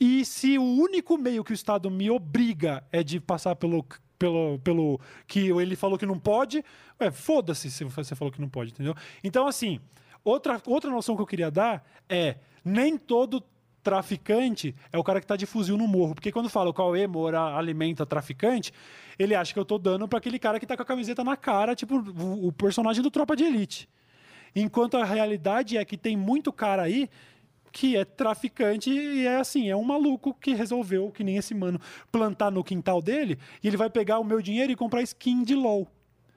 E 0.00 0.24
se 0.24 0.58
o 0.58 0.64
único 0.64 1.16
meio 1.16 1.44
que 1.44 1.52
o 1.52 1.54
Estado 1.54 1.88
me 1.88 2.10
obriga 2.10 2.84
é 2.90 3.04
de 3.04 3.20
passar 3.20 3.54
pelo, 3.54 3.86
pelo, 4.18 4.58
pelo 4.60 5.00
que 5.26 5.50
ele 5.50 5.76
falou 5.76 5.98
que 5.98 6.06
não 6.06 6.18
pode, 6.18 6.64
é, 6.98 7.10
foda-se 7.10 7.70
se 7.70 7.84
você 7.84 8.14
falou 8.14 8.32
que 8.32 8.40
não 8.40 8.48
pode, 8.48 8.72
entendeu? 8.72 8.94
Então, 9.22 9.46
assim, 9.46 9.80
outra, 10.24 10.60
outra 10.66 10.90
noção 10.90 11.16
que 11.16 11.22
eu 11.22 11.26
queria 11.26 11.50
dar 11.50 11.84
é 12.08 12.36
nem 12.64 12.96
todo 12.96 13.42
traficante 13.82 14.74
é 14.90 14.98
o 14.98 15.04
cara 15.04 15.20
que 15.20 15.26
tá 15.26 15.36
de 15.36 15.44
fuzil 15.44 15.76
no 15.76 15.86
morro. 15.86 16.14
Porque 16.14 16.32
quando 16.32 16.48
fala 16.48 16.70
o 16.70 16.74
Cauê 16.74 17.06
Moura 17.06 17.40
alimenta 17.54 18.06
traficante, 18.06 18.72
ele 19.18 19.34
acha 19.34 19.52
que 19.52 19.58
eu 19.58 19.64
tô 19.64 19.78
dando 19.78 20.08
para 20.08 20.18
aquele 20.18 20.38
cara 20.38 20.58
que 20.58 20.66
tá 20.66 20.74
com 20.74 20.82
a 20.82 20.86
camiseta 20.86 21.22
na 21.22 21.36
cara, 21.36 21.74
tipo 21.74 21.96
o 21.96 22.50
personagem 22.50 23.02
do 23.02 23.10
Tropa 23.10 23.36
de 23.36 23.44
Elite. 23.44 23.88
Enquanto 24.56 24.96
a 24.96 25.04
realidade 25.04 25.76
é 25.76 25.84
que 25.84 25.96
tem 25.96 26.16
muito 26.16 26.52
cara 26.52 26.82
aí 26.82 27.10
que 27.74 27.96
é 27.96 28.04
traficante 28.04 28.88
e 28.88 29.26
é 29.26 29.36
assim, 29.36 29.68
é 29.68 29.74
um 29.74 29.82
maluco 29.82 30.32
que 30.32 30.54
resolveu, 30.54 31.10
que 31.10 31.24
nem 31.24 31.36
esse 31.36 31.52
mano, 31.52 31.80
plantar 32.10 32.52
no 32.52 32.62
quintal 32.62 33.02
dele 33.02 33.36
e 33.60 33.66
ele 33.66 33.76
vai 33.76 33.90
pegar 33.90 34.20
o 34.20 34.24
meu 34.24 34.40
dinheiro 34.40 34.70
e 34.70 34.76
comprar 34.76 35.02
skin 35.02 35.42
de 35.42 35.56
LOL. 35.56 35.88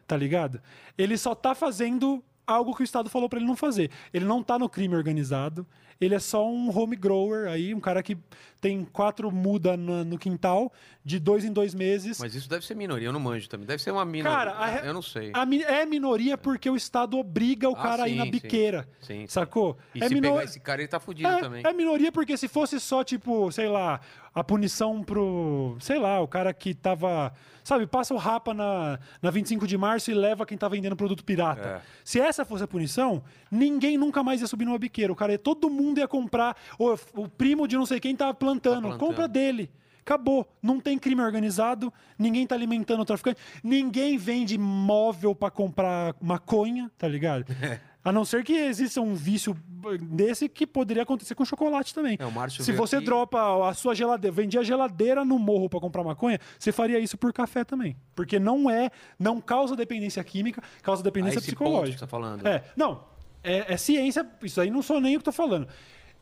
Tá 0.07 0.17
ligado? 0.17 0.59
Ele 0.97 1.15
só 1.15 1.35
tá 1.35 1.53
fazendo 1.53 2.23
algo 2.47 2.73
que 2.73 2.81
o 2.81 2.83
Estado 2.83 3.07
falou 3.07 3.29
pra 3.29 3.37
ele 3.37 3.47
não 3.47 3.55
fazer. 3.55 3.91
Ele 4.11 4.25
não 4.25 4.41
tá 4.41 4.57
no 4.57 4.67
crime 4.67 4.95
organizado. 4.95 5.67
Ele 5.99 6.13
é 6.15 6.19
só 6.19 6.47
um 6.47 6.69
home 6.77 6.95
grower 6.95 7.47
aí, 7.49 7.73
um 7.73 7.79
cara 7.79 8.03
que 8.03 8.17
tem 8.61 8.83
quatro 8.85 9.31
muda 9.31 9.75
no, 9.77 10.03
no 10.03 10.17
quintal, 10.17 10.71
de 11.03 11.19
dois 11.19 11.43
em 11.45 11.51
dois 11.51 11.73
meses. 11.73 12.19
Mas 12.19 12.35
isso 12.35 12.49
deve 12.49 12.65
ser 12.65 12.75
minoria, 12.75 13.07
eu 13.07 13.13
não 13.13 13.19
manjo 13.19 13.47
também. 13.49 13.65
Deve 13.67 13.81
ser 13.81 13.91
uma 13.91 14.05
minoria. 14.05 14.37
Cara, 14.53 14.85
eu 14.85 14.93
não 14.93 15.01
sei. 15.01 15.31
A 15.33 15.43
é 15.71 15.85
minoria 15.85 16.37
porque 16.37 16.69
o 16.69 16.75
Estado 16.75 17.17
obriga 17.17 17.69
o 17.69 17.73
Ah, 17.73 17.81
cara 17.81 18.03
a 18.03 18.07
ir 18.07 18.11
sim, 18.13 18.17
na 18.17 18.25
sim. 18.25 18.31
biqueira. 18.31 18.87
Sim, 19.01 19.21
sim. 19.21 19.27
Sacou? 19.27 19.77
E 19.95 20.03
é 20.03 20.07
se 20.07 20.13
minor- 20.13 20.33
pegar 20.33 20.43
esse 20.43 20.59
cara, 20.59 20.81
ele 20.81 20.87
tá 20.87 20.99
fudido 20.99 21.29
é, 21.29 21.39
também. 21.39 21.63
é 21.65 21.73
minoria 21.73 22.11
porque 22.11 22.35
se 22.37 22.47
fosse 22.47 22.79
só, 22.79 23.03
tipo, 23.03 23.51
sei 23.51 23.67
lá, 23.67 23.99
a 24.33 24.43
punição 24.43 25.03
pro. 25.03 25.77
Sei 25.79 25.99
lá, 25.99 26.21
o 26.21 26.27
cara 26.27 26.53
que 26.53 26.73
tava. 26.73 27.33
Sabe, 27.63 27.85
passa 27.85 28.13
o 28.13 28.17
rapa 28.17 28.53
na, 28.53 28.97
na 29.21 29.29
25 29.29 29.67
de 29.67 29.77
março 29.77 30.09
e 30.09 30.13
leva 30.13 30.45
quem 30.45 30.57
tá 30.57 30.69
vendendo 30.69 30.95
produto 30.95 31.23
pirata. 31.23 31.67
É. 31.67 31.81
Se 32.03 32.19
essa 32.19 32.45
fosse 32.45 32.63
a 32.63 32.67
punição, 32.67 33.21
ninguém 33.51 33.97
nunca 33.97 34.23
mais 34.23 34.39
ia 34.41 34.47
subir 34.47 34.65
numa 34.65 34.79
biqueira. 34.79 35.11
O 35.11 35.15
cara 35.15 35.33
ia, 35.33 35.39
todo 35.39 35.69
mundo 35.69 35.99
ia 35.99 36.07
comprar. 36.07 36.55
O, 36.79 36.93
o 37.13 37.27
primo 37.27 37.67
de 37.67 37.75
não 37.75 37.85
sei 37.85 37.99
quem 37.99 38.15
tava 38.15 38.33
plantando. 38.33 38.75
Tá 38.75 38.81
plantando. 38.81 38.99
Compra 38.99 39.27
dele. 39.27 39.69
Acabou. 40.07 40.47
Não 40.63 40.79
tem 40.79 40.97
crime 40.97 41.21
organizado, 41.21 41.93
ninguém 42.17 42.47
tá 42.47 42.55
alimentando 42.55 43.01
o 43.01 43.05
traficante, 43.05 43.41
ninguém 43.61 44.17
vende 44.17 44.57
móvel 44.57 45.35
pra 45.35 45.51
comprar 45.51 46.15
maconha, 46.21 46.89
tá 46.97 47.09
ligado? 47.09 47.45
A 48.07 48.11
não 48.11 48.23
ser 48.23 48.43
que 48.43 48.53
exista 48.53 49.01
um 49.01 49.13
vício 49.15 49.55
desse 50.01 50.47
que 50.47 50.65
poderia 50.65 51.03
acontecer 51.03 51.35
com 51.35 51.43
chocolate 51.43 51.93
também. 51.93 52.15
É, 52.19 52.25
o 52.25 52.31
Márcio 52.31 52.63
Se 52.63 52.71
você 52.71 52.97
aqui- 52.97 53.05
dropa 53.05 53.67
a 53.69 53.73
sua 53.73 53.93
geladeira, 53.93 54.33
vendia 54.35 54.63
geladeira 54.63 55.25
no 55.25 55.37
morro 55.37 55.69
pra 55.69 55.79
comprar 55.79 56.03
maconha, 56.03 56.39
você 56.57 56.71
faria 56.71 56.99
isso 56.99 57.17
por 57.17 57.33
café 57.33 57.63
também. 57.63 57.95
Porque 58.15 58.39
não 58.39 58.69
é, 58.69 58.89
não 59.19 59.41
causa 59.41 59.75
dependência 59.75 60.23
química, 60.23 60.61
causa 60.81 61.01
Ah, 61.01 61.03
dependência 61.03 61.39
esse 61.39 61.47
ponto 61.55 61.57
que 61.57 61.63
psicológica. 61.65 61.97
você 61.97 62.05
tá 62.05 62.07
falando. 62.07 62.45
É, 62.47 62.63
não, 62.75 63.03
é, 63.43 63.73
é 63.73 63.77
ciência, 63.77 64.25
isso 64.43 64.59
aí 64.61 64.69
não 64.69 64.81
sou 64.81 64.99
nem 65.01 65.15
o 65.15 65.19
que 65.19 65.25
tô 65.25 65.31
falando. 65.31 65.67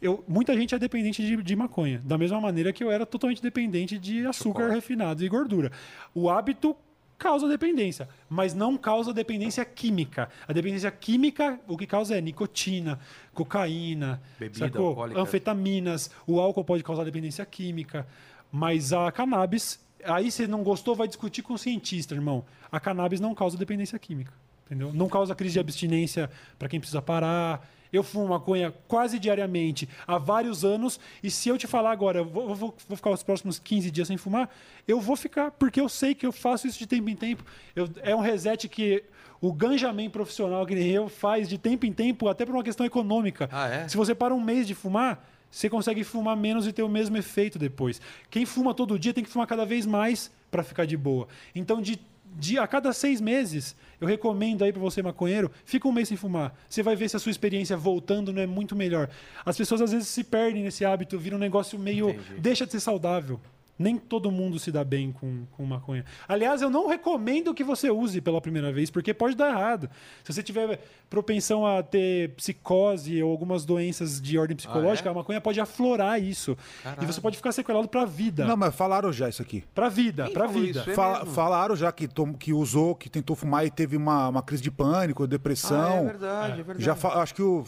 Eu, 0.01 0.23
muita 0.27 0.53
gente 0.55 0.75
é 0.75 0.79
dependente 0.79 1.25
de, 1.25 1.41
de 1.41 1.55
maconha, 1.55 2.01
da 2.03 2.17
mesma 2.17 2.39
maneira 2.41 2.73
que 2.73 2.83
eu 2.83 2.91
era 2.91 3.05
totalmente 3.05 3.41
dependente 3.41 3.97
de 3.97 4.25
açúcar 4.27 4.61
Chocolate. 4.63 4.75
refinado 4.75 5.23
e 5.23 5.29
gordura. 5.29 5.71
O 6.13 6.29
hábito 6.29 6.75
causa 7.17 7.47
dependência, 7.47 8.07
mas 8.29 8.53
não 8.53 8.77
causa 8.77 9.13
dependência 9.13 9.63
química. 9.65 10.29
A 10.47 10.53
dependência 10.53 10.91
química, 10.91 11.59
o 11.67 11.77
que 11.77 11.87
causa 11.87 12.17
é 12.17 12.21
nicotina, 12.21 12.99
cocaína, 13.33 14.21
Bebida 14.39 14.67
sacou? 14.67 14.87
alcoólica. 14.87 15.21
anfetaminas. 15.21 16.11
O 16.27 16.39
álcool 16.39 16.63
pode 16.63 16.83
causar 16.83 17.03
dependência 17.03 17.45
química, 17.45 18.07
mas 18.51 18.93
a 18.93 19.11
cannabis, 19.11 19.79
aí 20.03 20.31
você 20.31 20.47
não 20.47 20.63
gostou, 20.63 20.95
vai 20.95 21.07
discutir 21.07 21.41
com 21.41 21.53
o 21.53 21.57
cientista, 21.57 22.13
irmão. 22.13 22.45
A 22.71 22.79
cannabis 22.79 23.19
não 23.19 23.33
causa 23.33 23.57
dependência 23.57 23.97
química, 23.97 24.33
entendeu? 24.65 24.93
Não 24.93 25.07
causa 25.07 25.33
crise 25.35 25.53
de 25.53 25.59
abstinência 25.59 26.29
para 26.59 26.67
quem 26.67 26.79
precisa 26.79 27.01
parar. 27.01 27.67
Eu 27.91 28.03
fumo 28.03 28.27
maconha 28.27 28.73
quase 28.87 29.17
diariamente 29.19 29.87
há 30.07 30.17
vários 30.17 30.63
anos. 30.65 30.99
E 31.23 31.29
se 31.31 31.49
eu 31.49 31.57
te 31.57 31.67
falar 31.67 31.91
agora, 31.91 32.19
eu 32.19 32.25
vou, 32.25 32.55
vou- 32.55 32.75
vou 32.87 32.97
ficar 32.97 33.11
os 33.11 33.23
próximos 33.23 33.59
15 33.59 33.89
dias 33.91 34.07
sem 34.07 34.17
fumar, 34.17 34.49
eu 34.87 34.99
vou 34.99 35.15
ficar, 35.15 35.51
porque 35.51 35.79
eu 35.79 35.87
sei 35.89 36.13
que 36.15 36.25
eu 36.25 36.31
faço 36.31 36.67
isso 36.67 36.77
de 36.79 36.87
tempo 36.87 37.09
em 37.09 37.15
tempo. 37.15 37.43
Eu- 37.75 37.89
é 38.01 38.15
um 38.15 38.19
reset 38.21 38.67
que 38.67 39.03
o 39.41 39.51
ganjamin 39.53 40.09
profissional 40.09 40.65
que 40.65 40.73
nem 40.75 40.89
eu 40.89 41.07
faz 41.09 41.47
de 41.47 41.57
tempo 41.57 41.85
em 41.85 41.93
tempo, 41.93 42.27
até 42.27 42.45
por 42.45 42.55
uma 42.55 42.63
questão 42.63 42.85
econômica. 42.85 43.47
Ah, 43.51 43.67
é? 43.67 43.87
Se 43.87 43.95
você 43.97 44.15
para 44.15 44.33
um 44.33 44.41
mês 44.41 44.65
de 44.65 44.73
fumar, 44.73 45.29
você 45.51 45.69
consegue 45.69 46.03
fumar 46.03 46.35
menos 46.35 46.65
e 46.67 46.73
ter 46.73 46.83
o 46.83 46.89
mesmo 46.89 47.15
efeito 47.15 47.57
depois. 47.59 48.01
Quem 48.29 48.45
fuma 48.45 48.73
todo 48.73 48.97
dia 48.99 49.13
tem 49.13 49.23
que 49.23 49.29
fumar 49.29 49.47
cada 49.47 49.65
vez 49.65 49.85
mais 49.85 50.31
para 50.51 50.63
ficar 50.63 50.85
de 50.85 50.97
boa. 50.97 51.27
Então, 51.53 51.81
de, 51.81 51.99
de 52.35 52.59
a 52.59 52.67
cada 52.67 52.91
seis 52.91 53.21
meses, 53.21 53.75
eu 53.99 54.07
recomendo 54.07 54.63
aí 54.63 54.71
para 54.71 54.81
você, 54.81 55.01
maconheiro, 55.01 55.49
fica 55.63 55.87
um 55.87 55.91
mês 55.91 56.07
sem 56.07 56.17
fumar. 56.17 56.53
Você 56.69 56.83
vai 56.83 56.95
ver 56.95 57.09
se 57.09 57.15
a 57.15 57.19
sua 57.19 57.29
experiência 57.29 57.77
voltando 57.77 58.33
não 58.33 58.41
é 58.41 58.45
muito 58.45 58.75
melhor. 58.75 59.09
As 59.45 59.57
pessoas 59.57 59.81
às 59.81 59.91
vezes 59.91 60.07
se 60.07 60.23
perdem 60.23 60.63
nesse 60.63 60.83
hábito, 60.83 61.17
vira 61.17 61.35
um 61.35 61.39
negócio 61.39 61.79
meio. 61.79 62.09
Entendi. 62.09 62.39
deixa 62.39 62.65
de 62.65 62.73
ser 62.73 62.81
saudável. 62.81 63.39
Nem 63.77 63.97
todo 63.97 64.31
mundo 64.31 64.57
se 64.57 64.71
dá 64.71 64.83
bem 64.85 65.11
com, 65.11 65.45
com 65.51 65.65
maconha. 65.65 66.05
Aliás, 66.27 66.61
eu 66.61 66.69
não 66.69 66.87
recomendo 66.87 67.53
que 67.53 67.63
você 67.63 67.89
use 67.91 68.21
pela 68.21 68.39
primeira 68.39 68.71
vez, 68.71 68.89
porque 68.89 69.13
pode 69.13 69.35
dar 69.35 69.49
errado. 69.49 69.89
Se 70.23 70.31
você 70.33 70.41
tiver 70.41 70.79
propensão 71.09 71.65
a 71.65 71.83
ter 71.83 72.29
psicose 72.35 73.21
ou 73.21 73.29
algumas 73.31 73.65
doenças 73.65 74.21
de 74.21 74.37
ordem 74.37 74.55
psicológica, 74.55 75.09
é? 75.09 75.11
a 75.11 75.15
maconha 75.15 75.41
pode 75.41 75.59
aflorar 75.59 76.21
isso. 76.21 76.57
E 77.01 77.05
você 77.05 77.19
pode 77.19 77.35
ficar 77.35 77.51
sequelado 77.51 77.87
pra 77.89 78.05
vida. 78.05 78.45
Não, 78.45 78.55
mas 78.55 78.73
falaram 78.73 79.11
já 79.11 79.27
isso 79.27 79.41
aqui. 79.41 79.63
Pra 79.73 79.89
vida, 79.89 80.23
Quem 80.25 80.33
pra 80.33 80.47
vida. 80.47 80.79
isso? 80.79 80.89
É 80.91 80.93
Fa- 80.93 81.19
mesmo? 81.19 81.33
falaram 81.33 81.75
já 81.75 81.91
que, 81.91 82.07
tom- 82.07 82.33
que 82.33 82.53
usou, 82.53 82.95
que 82.95 83.09
tentou 83.09 83.35
fumar 83.35 83.65
e 83.65 83.69
teve 83.69 83.97
uma, 83.97 84.29
uma 84.29 84.41
crise 84.41 84.63
de 84.63 84.71
pânico, 84.71 85.23
Ah, 85.23 85.27
depressão. 85.27 85.97
é 85.99 86.03
verdade, 86.05 86.59
é 86.61 86.63
verdade. 86.63 86.83
já 86.83 86.93
acho 87.21 87.35
que 87.35 87.41
o. 87.41 87.65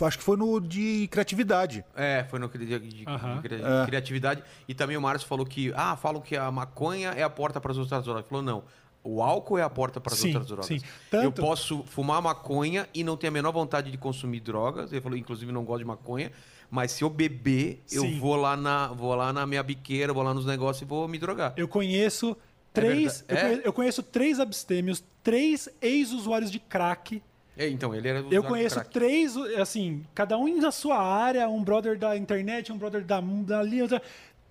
Acho 0.00 0.18
que 0.18 0.24
foi 0.24 0.36
no 0.36 0.60
de 0.60 1.06
criatividade. 1.08 1.84
É, 1.94 2.24
foi 2.28 2.38
no 2.38 2.48
de, 2.48 2.78
de- 2.78 3.04
Aham. 3.06 3.40
de 3.40 3.54
É. 3.54 3.86
criatividade. 3.86 4.42
E 4.66 4.74
também 4.74 4.96
o 4.96 5.00
Márcio 5.00 5.28
falou 5.28 5.46
que, 5.46 5.72
ah, 5.76 5.96
falam 5.96 6.20
que 6.20 6.36
a 6.36 6.50
maconha 6.50 7.10
é 7.10 7.22
a 7.22 7.30
porta 7.30 7.60
para 7.60 7.70
as 7.72 7.78
outras 7.78 8.02
drogas. 8.04 8.22
Ele 8.22 8.28
falou, 8.28 8.42
não. 8.42 8.64
O 9.06 9.22
álcool 9.22 9.58
é 9.58 9.62
a 9.62 9.68
porta 9.70 10.00
para 10.00 10.14
as 10.14 10.18
Sim, 10.18 10.28
outras 10.28 10.46
drogas. 10.46 10.66
sim. 10.66 10.80
Eu 11.12 11.30
Tanto- 11.30 11.42
posso 11.42 11.82
fumar 11.84 12.20
maconha 12.22 12.88
e 12.94 13.04
não 13.04 13.16
ter 13.18 13.26
a 13.26 13.30
menor 13.30 13.52
vontade 13.52 13.90
de 13.90 13.98
consumir 13.98 14.40
drogas. 14.40 14.90
Ele 14.92 15.00
falou, 15.02 15.16
inclusive, 15.18 15.52
não 15.52 15.62
gosto 15.62 15.80
de 15.80 15.84
maconha. 15.84 16.32
Mas 16.70 16.90
se 16.92 17.04
eu 17.04 17.10
beber, 17.10 17.82
eu 17.92 18.02
Sim. 18.02 18.18
vou 18.18 18.34
lá, 18.34 18.56
na, 18.56 18.88
vou 18.88 19.14
lá 19.14 19.32
na 19.32 19.46
minha 19.46 19.62
biqueira, 19.62 20.12
vou 20.12 20.22
lá 20.22 20.32
nos 20.34 20.46
negócios 20.46 20.80
e 20.82 20.84
vou 20.86 21.06
me 21.06 21.18
drogar. 21.18 21.52
Eu 21.56 21.68
conheço 21.68 22.34
três. 22.72 23.22
verdade. 23.28 23.28
eu, 23.28 23.36
É? 23.36 23.40
conheço, 23.50 23.62
eu 23.68 23.72
conheço 23.74 24.02
três 24.02 24.40
abstêmios, 24.40 25.04
três 25.22 25.68
ex-usuários 25.82 26.50
de 26.50 26.58
crack. 26.58 27.22
É, 27.56 27.68
então, 27.68 27.94
ele 27.94 28.08
era 28.08 28.18
Eu 28.30 28.42
conheço 28.42 28.76
crack. 28.76 28.90
três, 28.90 29.36
assim, 29.60 30.04
cada 30.14 30.36
um 30.36 30.60
na 30.60 30.72
sua 30.72 30.98
área, 31.00 31.48
um 31.48 31.62
brother 31.62 31.96
da 31.98 32.16
internet, 32.16 32.72
um 32.72 32.76
brother 32.78 33.04
da 33.04 33.20
dali, 33.20 33.80
outra, 33.80 34.02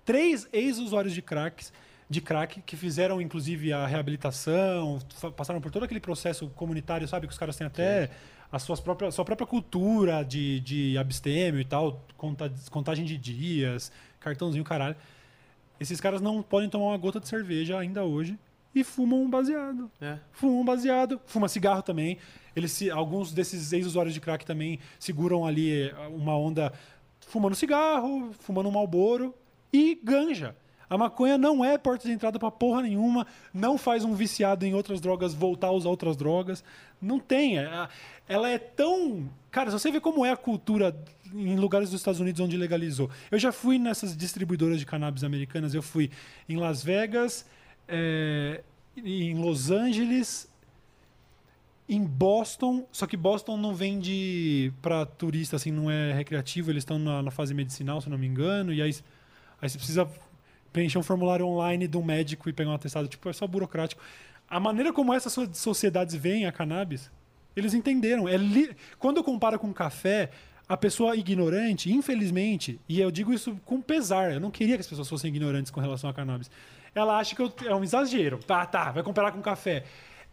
três 0.04 0.48
ex-usuários 0.52 1.12
de 1.12 1.20
cracks, 1.20 1.72
de 2.08 2.20
crack 2.20 2.62
que 2.62 2.76
fizeram 2.76 3.20
inclusive 3.20 3.72
a 3.72 3.86
reabilitação, 3.86 4.98
passaram 5.36 5.60
por 5.60 5.70
todo 5.70 5.84
aquele 5.84 6.00
processo 6.00 6.48
comunitário, 6.50 7.06
sabe, 7.08 7.26
que 7.26 7.32
os 7.32 7.38
caras 7.38 7.56
têm 7.56 7.66
até 7.66 8.10
a 8.52 8.58
suas 8.58 8.80
próprias, 8.80 9.14
sua 9.14 9.24
própria 9.24 9.46
cultura 9.46 10.22
de, 10.24 10.60
de 10.60 10.96
abstêmio 10.96 11.60
e 11.60 11.64
tal, 11.64 12.04
conta- 12.16 12.52
contagem 12.70 13.04
de 13.04 13.16
dias, 13.18 13.90
cartãozinho, 14.20 14.64
caralho. 14.64 14.96
Esses 15.80 16.00
caras 16.00 16.20
não 16.20 16.40
podem 16.42 16.68
tomar 16.70 16.86
uma 16.86 16.96
gota 16.96 17.18
de 17.20 17.28
cerveja 17.28 17.78
ainda 17.78 18.04
hoje 18.04 18.38
e 18.74 18.84
fumam 18.84 19.22
um 19.22 19.28
baseado 19.30 19.90
É. 20.00 20.18
fumam 20.32 20.64
baseado, 20.64 21.20
fuma 21.26 21.48
cigarro 21.48 21.82
também. 21.82 22.16
Eles 22.56 22.72
se, 22.72 22.90
alguns 22.90 23.32
desses 23.32 23.72
ex-usuários 23.72 24.14
de 24.14 24.20
crack 24.20 24.44
também 24.44 24.78
seguram 24.98 25.46
ali 25.46 25.88
eh, 25.88 25.94
uma 26.08 26.36
onda 26.36 26.72
fumando 27.20 27.54
cigarro, 27.54 28.30
fumando 28.40 28.68
um 28.68 28.72
malboro 28.72 29.34
e 29.72 29.98
ganja. 30.02 30.54
A 30.88 30.98
maconha 30.98 31.38
não 31.38 31.64
é 31.64 31.76
porta 31.78 32.06
de 32.06 32.12
entrada 32.12 32.38
pra 32.38 32.50
porra 32.50 32.82
nenhuma, 32.82 33.26
não 33.52 33.76
faz 33.78 34.04
um 34.04 34.14
viciado 34.14 34.64
em 34.66 34.74
outras 34.74 35.00
drogas 35.00 35.32
voltar 35.34 35.68
a 35.68 35.72
usar 35.72 35.88
outras 35.88 36.16
drogas. 36.16 36.62
Não 37.00 37.18
tem. 37.18 37.58
é- 37.58 37.88
Ela 38.28 38.48
é 38.50 38.58
tão. 38.58 39.28
Cara, 39.50 39.70
se 39.70 39.78
você 39.78 39.90
vê 39.90 39.98
como 40.00 40.24
é 40.24 40.30
a 40.30 40.36
cultura 40.36 40.94
em 41.34 41.56
lugares 41.56 41.90
dos 41.90 42.00
Estados 42.00 42.20
Unidos 42.20 42.40
onde 42.40 42.56
legalizou. 42.56 43.10
Eu 43.30 43.38
já 43.40 43.50
fui 43.50 43.76
nessas 43.78 44.16
distribuidoras 44.16 44.78
de 44.78 44.86
cannabis 44.86 45.24
americanas, 45.24 45.74
eu 45.74 45.82
fui 45.82 46.10
em 46.48 46.56
Las 46.56 46.84
Vegas, 46.84 47.44
é, 47.88 48.62
em 48.96 49.34
Los 49.34 49.70
Angeles, 49.70 50.48
em 51.88 52.02
Boston, 52.02 52.86
só 52.90 53.06
que 53.06 53.16
Boston 53.16 53.56
não 53.56 53.74
vende 53.74 54.72
para 54.80 55.04
turista, 55.04 55.56
assim, 55.56 55.70
não 55.70 55.90
é 55.90 56.12
recreativo, 56.14 56.70
eles 56.70 56.80
estão 56.82 56.98
na, 56.98 57.22
na 57.22 57.30
fase 57.30 57.52
medicinal, 57.52 58.00
se 58.00 58.08
não 58.08 58.16
me 58.16 58.26
engano, 58.26 58.72
e 58.72 58.80
aí, 58.80 58.94
aí 59.60 59.68
você 59.68 59.76
precisa 59.76 60.08
preencher 60.72 60.98
um 60.98 61.02
formulário 61.02 61.46
online 61.46 61.86
de 61.86 61.96
um 61.96 62.02
médico 62.02 62.48
e 62.48 62.52
pegar 62.52 62.70
um 62.70 62.74
atestado, 62.74 63.06
tipo, 63.06 63.28
é 63.28 63.32
só 63.32 63.46
burocrático. 63.46 64.00
A 64.48 64.58
maneira 64.58 64.92
como 64.92 65.12
essas 65.12 65.32
so- 65.32 65.48
sociedades 65.52 66.14
veem 66.14 66.46
a 66.46 66.52
cannabis, 66.52 67.10
eles 67.54 67.74
entenderam. 67.74 68.26
É 68.28 68.36
li- 68.36 68.74
Quando 68.98 69.18
eu 69.18 69.24
comparo 69.24 69.58
com 69.58 69.72
café, 69.72 70.30
a 70.68 70.76
pessoa 70.76 71.14
ignorante, 71.14 71.92
infelizmente, 71.92 72.80
e 72.88 72.98
eu 73.00 73.10
digo 73.10 73.32
isso 73.32 73.56
com 73.64 73.80
pesar, 73.80 74.32
eu 74.32 74.40
não 74.40 74.50
queria 74.50 74.74
que 74.76 74.80
as 74.80 74.86
pessoas 74.88 75.08
fossem 75.08 75.28
ignorantes 75.28 75.70
com 75.70 75.80
relação 75.80 76.08
a 76.08 76.14
cannabis. 76.14 76.50
Ela 76.94 77.18
acha 77.18 77.36
que 77.36 77.42
eu- 77.42 77.52
é 77.66 77.74
um 77.74 77.84
exagero. 77.84 78.38
Tá, 78.38 78.64
tá, 78.64 78.90
vai 78.90 79.02
comparar 79.02 79.32
com 79.32 79.40
café. 79.42 79.84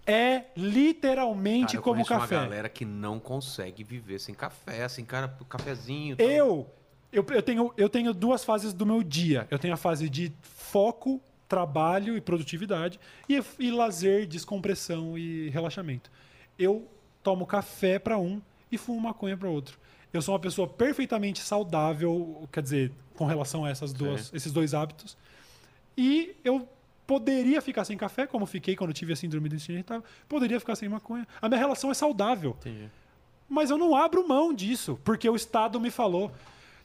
É 0.06 0.46
literalmente 0.56 1.74
Cara, 1.74 1.82
como 1.82 2.06
café. 2.06 2.36
uma 2.36 2.44
galera 2.44 2.70
que 2.70 2.84
não 2.84 3.20
consegue 3.20 3.84
viver 3.84 4.20
sem 4.20 4.34
café, 4.34 4.84
assim, 4.84 5.06
cara, 5.06 5.28
cafezinho. 5.48 6.16
tal. 6.16 6.28
Eu, 6.28 6.68
eu, 7.12 7.26
eu, 7.30 7.42
tenho, 7.42 7.74
eu 7.78 7.90
tenho 7.90 8.14
duas 8.14 8.44
fases 8.44 8.74
do 8.74 8.86
meu 8.86 9.04
dia. 9.04 9.48
Eu 9.52 9.60
tenho 9.60 9.74
a 9.74 9.78
fase 9.78 10.10
de 10.10 10.32
foco, 10.42 11.22
trabalho 11.48 12.18
e 12.18 12.22
produtividade, 12.22 13.00
e, 13.30 13.42
e 13.60 13.72
lazer, 13.72 14.26
descompressão 14.26 15.18
e 15.18 15.50
relaxamento. 15.50 16.10
Eu 16.58 16.88
tomo 17.22 17.46
café 17.46 18.00
para 18.00 18.18
um 18.18 18.42
e 18.72 18.78
fumo 18.78 19.00
maconha 19.02 19.38
para 19.38 19.50
outro. 19.50 19.78
Eu 20.14 20.22
sou 20.22 20.34
uma 20.34 20.40
pessoa 20.40 20.68
perfeitamente 20.68 21.42
saudável, 21.42 22.48
quer 22.52 22.64
dizer, 22.64 22.92
com 23.16 23.26
relação 23.26 23.66
a 23.66 23.70
essas 23.70 23.94
duas, 23.94 24.34
esses 24.34 24.52
dois 24.52 24.74
hábitos. 24.74 25.18
E 25.98 26.36
eu 26.44 26.68
poderia 27.12 27.62
ficar 27.62 27.84
sem 27.84 27.98
café, 27.98 28.26
como 28.26 28.46
fiquei 28.46 28.74
quando 28.74 28.94
tive 28.94 29.12
a 29.12 29.18
síndrome 29.18 29.50
do 29.50 29.56
intestino 29.56 29.78
irritável. 29.78 30.02
Poderia 30.30 30.58
ficar 30.62 30.78
sem 30.78 30.88
maconha. 30.88 31.28
A 31.42 31.50
minha 31.50 31.60
relação 31.60 31.92
é 31.92 31.94
saudável. 31.94 32.56
Entendi. 32.62 32.90
Mas 33.50 33.70
eu 33.70 33.78
não 33.78 33.94
abro 33.94 34.26
mão 34.26 34.54
disso, 34.54 34.98
porque 35.04 35.30
o 35.30 35.36
Estado 35.36 35.78
me 35.78 35.92
falou. 35.92 36.32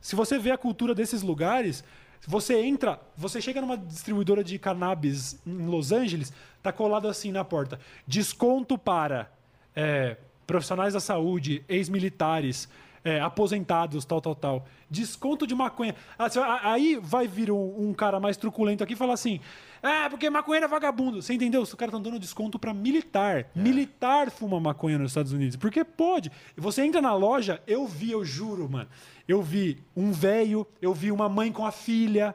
Se 0.01 0.17
você 0.17 0.37
vê 0.37 0.51
a 0.51 0.59
cultura 0.59 0.97
desses 0.97 1.23
lugares, 1.23 1.85
você 2.27 2.61
entra, 2.61 3.01
você 3.17 3.41
chega 3.41 3.61
numa 3.61 3.79
distribuidora 3.79 4.43
de 4.43 4.59
cannabis 4.59 5.41
em 5.47 5.65
Los 5.67 5.93
Angeles, 5.93 6.33
tá 6.61 6.73
colado 6.73 7.07
assim 7.07 7.31
na 7.31 7.45
porta: 7.45 7.79
desconto 8.05 8.77
para 8.77 9.31
é, 9.77 10.17
profissionais 10.45 10.95
da 10.95 11.01
saúde, 11.01 11.65
ex-militares, 11.69 12.69
é, 13.07 13.21
aposentados, 13.21 14.05
tal, 14.05 14.21
tal, 14.21 14.35
tal. 14.35 14.67
Desconto 14.91 15.47
de 15.47 15.55
maconha. 15.55 15.95
Ah, 16.19 16.29
Aí 16.73 16.99
vai 17.01 17.27
vir 17.29 17.51
um, 17.51 17.89
um 17.89 17.95
cara 17.95 18.19
mais 18.19 18.37
truculento 18.37 18.83
aqui 18.83 18.95
e 18.95 18.97
falar 18.97 19.15
assim: 19.15 19.41
ah, 19.83 20.07
porque 20.11 20.29
maconha 20.29 20.61
é 20.65 20.69
vagabundo. 20.69 21.23
Você 21.23 21.33
entendeu? 21.35 21.63
Os 21.63 21.73
caras 21.75 21.95
estão 21.95 22.03
dando 22.03 22.19
desconto 22.21 22.59
para 22.59 22.75
militar. 22.75 23.47
Militar 23.55 24.31
fuma 24.31 24.59
maconha 24.61 24.99
nos 24.99 25.11
Estados 25.13 25.33
Unidos. 25.33 25.57
Porque 25.57 25.85
pode. 25.85 26.31
Você 26.57 26.83
entra 26.83 27.01
na 27.01 27.15
loja, 27.15 27.63
eu 27.67 27.87
vi, 27.87 28.11
eu 28.11 28.25
juro, 28.25 28.69
mano. 28.69 28.89
Eu 29.29 29.43
vi 29.43 29.79
um 29.97 30.13
velho, 30.13 30.67
eu 30.83 30.93
vi 30.95 31.11
uma 31.13 31.29
mãe 31.29 31.51
com 31.53 31.65
a 31.65 31.73
filha. 31.73 32.35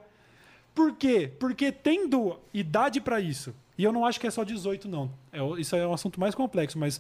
Por 0.74 0.94
quê? 0.96 1.32
Porque 1.40 1.72
tendo 1.72 2.38
idade 2.54 3.02
para 3.02 3.20
isso, 3.20 3.54
e 3.78 3.84
eu 3.84 3.92
não 3.92 4.06
acho 4.06 4.20
que 4.20 4.28
é 4.28 4.32
só 4.32 4.44
18, 4.44 4.88
não. 4.88 5.12
É, 5.34 5.40
isso 5.60 5.76
é 5.76 5.86
um 5.86 5.94
assunto 5.94 6.18
mais 6.20 6.34
complexo, 6.34 6.80
mas 6.80 7.00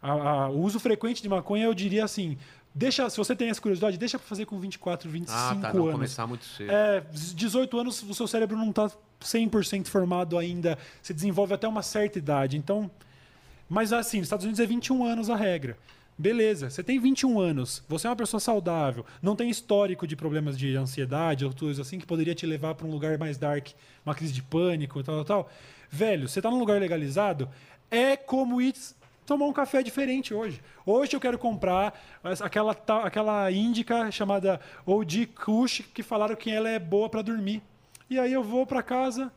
a- 0.00 0.12
a- 0.12 0.48
o 0.50 0.60
uso 0.60 0.78
frequente 0.80 1.20
de 1.22 1.28
maconha, 1.28 1.64
eu 1.64 1.74
diria 1.74 2.04
assim. 2.04 2.38
Deixa, 2.74 3.08
se 3.10 3.16
você 3.16 3.34
tem 3.34 3.48
essa 3.50 3.60
curiosidade, 3.60 3.98
deixa 3.98 4.18
pra 4.18 4.28
fazer 4.28 4.44
com 4.46 4.58
24, 4.58 5.10
25 5.10 5.36
Ah, 5.36 5.56
tá, 5.60 5.72
não 5.72 5.82
anos. 5.84 5.92
começar 5.94 6.26
muito 6.26 6.44
cedo. 6.44 6.70
É, 6.70 7.00
18 7.34 7.78
anos, 7.80 8.02
o 8.02 8.14
seu 8.14 8.26
cérebro 8.28 8.56
não 8.56 8.70
está 8.70 8.90
100% 9.20 9.86
formado 9.88 10.38
ainda. 10.38 10.78
Você 11.02 11.12
desenvolve 11.12 11.54
até 11.54 11.66
uma 11.66 11.82
certa 11.82 12.18
idade. 12.18 12.56
Então, 12.56 12.90
mas 13.68 13.92
assim, 13.92 14.18
nos 14.18 14.26
Estados 14.26 14.44
Unidos 14.44 14.60
é 14.60 14.66
21 14.66 15.04
anos 15.04 15.28
a 15.28 15.36
regra. 15.36 15.76
Beleza, 16.20 16.68
você 16.68 16.82
tem 16.82 16.98
21 16.98 17.38
anos, 17.38 17.80
você 17.88 18.08
é 18.08 18.10
uma 18.10 18.16
pessoa 18.16 18.40
saudável, 18.40 19.06
não 19.22 19.36
tem 19.36 19.48
histórico 19.48 20.04
de 20.04 20.16
problemas 20.16 20.58
de 20.58 20.74
ansiedade 20.74 21.44
ou 21.44 21.54
coisas 21.54 21.86
assim 21.86 21.96
que 21.96 22.04
poderia 22.06 22.34
te 22.34 22.44
levar 22.44 22.74
para 22.74 22.84
um 22.88 22.90
lugar 22.90 23.16
mais 23.18 23.38
dark, 23.38 23.68
uma 24.04 24.16
crise 24.16 24.32
de 24.32 24.42
pânico, 24.42 25.00
tal, 25.04 25.14
tal, 25.22 25.24
tal. 25.44 25.50
Velho, 25.88 26.28
você 26.28 26.42
tá 26.42 26.50
num 26.50 26.58
lugar 26.58 26.80
legalizado, 26.80 27.48
é 27.88 28.16
como 28.16 28.60
ir 28.60 28.74
tomar 29.28 29.44
um 29.44 29.52
café 29.52 29.82
diferente 29.82 30.32
hoje. 30.32 30.62
Hoje 30.86 31.14
eu 31.14 31.20
quero 31.20 31.38
comprar 31.38 31.92
aquela, 32.40 32.74
aquela 33.04 33.52
índica 33.52 34.10
chamada 34.10 34.58
OG 34.86 35.26
Kush, 35.26 35.82
que 35.92 36.02
falaram 36.02 36.34
que 36.34 36.50
ela 36.50 36.70
é 36.70 36.78
boa 36.78 37.10
para 37.10 37.20
dormir. 37.20 37.62
E 38.08 38.18
aí 38.18 38.32
eu 38.32 38.42
vou 38.42 38.66
para 38.66 38.82
casa, 38.82 39.30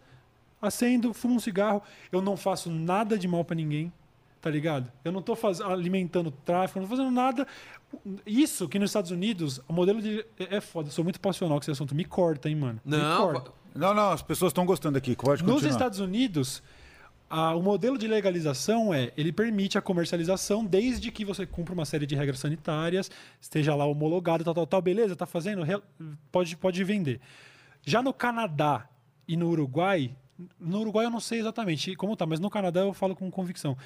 acendo, 0.62 1.14
fumo 1.14 1.36
um 1.36 1.40
cigarro. 1.42 1.84
Eu 2.10 2.22
não 2.22 2.38
faço 2.38 2.72
nada 2.72 3.20
de 3.20 3.28
mal 3.28 3.44
para 3.44 3.58
ninguém, 3.58 3.92
tá 4.42 4.50
ligado? 4.50 4.90
Eu 5.04 5.12
não 5.12 5.22
tô 5.22 5.36
faz... 5.36 5.60
alimentando 5.60 6.32
tráfico, 6.32 6.80
não 6.80 6.88
tô 6.88 6.96
fazendo 6.96 7.12
nada. 7.12 7.46
Isso 8.26 8.70
que 8.70 8.80
nos 8.80 8.92
Estados 8.92 9.12
Unidos, 9.12 9.60
o 9.68 9.74
modelo 9.74 10.02
de. 10.02 10.26
É 10.40 10.56
é 10.56 10.62
foda, 10.62 10.88
eu 10.88 10.94
sou 10.94 11.04
muito 11.04 11.20
passional 11.20 11.58
com 11.58 11.64
esse 11.64 11.72
assunto. 11.72 11.94
Me 11.94 12.06
corta, 12.06 12.48
hein, 12.48 12.56
mano. 12.56 12.80
Não, 12.86 13.34
corta. 13.34 13.52
Não, 13.76 13.94
não, 13.94 14.12
as 14.12 14.22
pessoas 14.22 14.52
estão 14.52 14.66
gostando 14.66 14.98
aqui. 14.98 15.18
Pode 15.18 15.44
Nos 15.44 15.56
continuar. 15.56 15.72
Estados 15.72 16.00
Unidos, 16.00 16.64
o 17.32 17.62
modelo 17.62 17.98
de 17.98 18.08
legalização 18.08 18.94
é, 18.94 19.14
ele 19.16 19.32
permite 19.32 19.78
a 19.78 19.82
comercialização 19.82 20.66
desde 20.66 21.10
que 21.12 21.24
você 21.24 21.46
cumpra 21.46 21.74
uma 21.74 21.86
série 21.86 22.06
de 22.06 22.14
regras 22.14 22.40
sanitárias, 22.40 23.10
esteja 23.40 23.74
lá 23.74 23.86
homologado, 23.86 24.44
tal, 24.44 24.54
tal, 24.54 24.68
tal, 24.68 24.82
beleza, 24.82 25.16
tá 25.16 25.26
fazendo, 25.26 25.64
pode, 26.32 26.58
pode 26.58 26.84
vender. 26.84 27.22
Já 27.86 28.04
no 28.04 28.14
Canadá 28.14 28.90
e 29.28 29.38
no 29.38 29.50
Uruguai, 29.50 30.14
no 30.60 30.82
Uruguai 30.82 31.06
eu 31.06 31.10
não 31.10 31.22
sei 31.22 31.40
exatamente 31.40 31.96
como 31.96 32.18
tá, 32.18 32.26
mas 32.26 32.40
no 32.40 32.50
Canadá 32.50 32.82
eu 32.82 32.94
falo 32.94 33.16
com 33.16 33.32
convicção. 33.32 33.78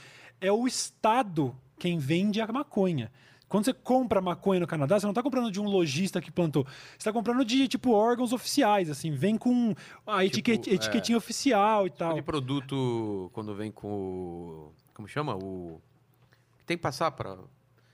É 0.42 0.52
o 0.52 0.66
Estado 0.66 1.56
quem 1.78 2.00
vende 2.00 2.42
a 2.42 2.48
maconha. 2.48 3.12
Quando 3.48 3.66
você 3.66 3.74
compra 3.74 4.20
maconha 4.20 4.60
no 4.60 4.68
Canadá, 4.68 5.00
você 5.00 5.06
não 5.06 5.12
está 5.12 5.22
comprando 5.22 5.52
de 5.52 5.62
um 5.62 5.66
lojista 5.66 6.20
que 6.20 6.32
plantou. 6.32 6.66
Você 6.66 6.98
está 6.98 7.14
comprando 7.14 7.46
de, 7.46 7.68
tipo, 7.68 7.92
órgãos 7.92 8.34
oficiais, 8.34 8.90
assim. 8.90 9.12
Vem 9.12 9.38
com 9.38 9.74
a 10.06 10.26
etiquet- 10.26 10.68
é. 10.70 10.74
etiquetinha 10.74 11.18
oficial 11.18 11.86
e 11.86 11.92
tal. 11.92 12.16
De 12.16 12.22
produto, 12.22 13.30
quando 13.34 13.54
vem 13.54 13.72
com 13.72 13.88
o. 13.88 14.74
Como 14.94 15.08
chama? 15.08 15.36
O. 15.36 15.80
Tem 16.66 16.76
que 16.76 16.82
passar 16.82 17.12
para. 17.12 17.38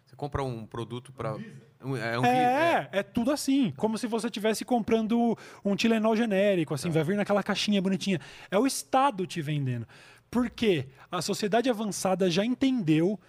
Você 0.06 0.16
compra 0.16 0.42
um 0.44 0.66
produto 0.66 1.12
para. 1.12 1.36
Um, 1.84 1.98
é, 1.98 2.18
um 2.18 2.22
vi- 2.22 2.28
É, 2.28 2.90
é 2.92 3.04
tudo 3.04 3.32
assim. 3.32 3.74
Como 3.76 3.98
se 3.98 4.08
você 4.08 4.28
estivesse 4.28 4.64
comprando 4.64 5.38
um 5.66 5.76
Tilenol 5.76 6.16
genérico, 6.16 6.74
assim, 6.74 6.90
vai 6.90 7.04
vir 7.04 7.18
naquela 7.18 7.44
caixinha 7.44 7.82
bonitinha. 7.82 8.20
É 8.50 8.58
o 8.58 8.66
Estado 8.66 9.28
te 9.28 9.42
vendendo. 9.42 9.86
Por 10.30 10.50
quê? 10.50 10.88
A 11.12 11.22
sociedade 11.22 11.70
avançada 11.70 12.30
já 12.32 12.46
entendeu 12.46 13.20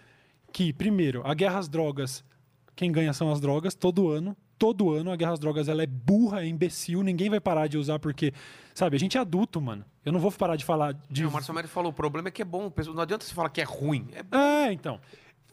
que, 0.52 0.72
primeiro, 0.72 1.22
a 1.24 1.34
guerra 1.34 1.58
às 1.58 1.68
drogas, 1.68 2.24
quem 2.76 2.92
ganha 2.92 3.12
são 3.12 3.30
as 3.32 3.40
drogas, 3.40 3.74
todo 3.74 4.08
ano. 4.08 4.36
Todo 4.58 4.92
ano 4.92 5.10
a 5.10 5.16
guerra 5.16 5.32
às 5.32 5.40
drogas 5.40 5.68
ela 5.68 5.82
é 5.82 5.86
burra, 5.86 6.42
é 6.42 6.46
imbecil, 6.46 7.02
ninguém 7.02 7.28
vai 7.28 7.40
parar 7.40 7.66
de 7.66 7.76
usar 7.76 7.98
porque, 7.98 8.32
sabe, 8.72 8.94
a 8.94 9.00
gente 9.00 9.18
é 9.18 9.20
adulto, 9.20 9.60
mano. 9.60 9.84
Eu 10.04 10.12
não 10.12 10.20
vou 10.20 10.30
parar 10.30 10.54
de 10.54 10.64
falar 10.64 10.94
de. 11.10 11.26
O 11.26 11.32
Márcio 11.32 11.52
Mério 11.52 11.68
falou: 11.68 11.90
o 11.90 11.94
problema 11.94 12.28
é 12.28 12.30
que 12.30 12.42
é 12.42 12.44
bom. 12.44 12.72
Não 12.94 13.02
adianta 13.02 13.24
você 13.24 13.34
falar 13.34 13.48
que 13.48 13.60
é 13.60 13.64
ruim. 13.64 14.06
É. 14.12 14.66
É, 14.66 14.72
então. 14.72 15.00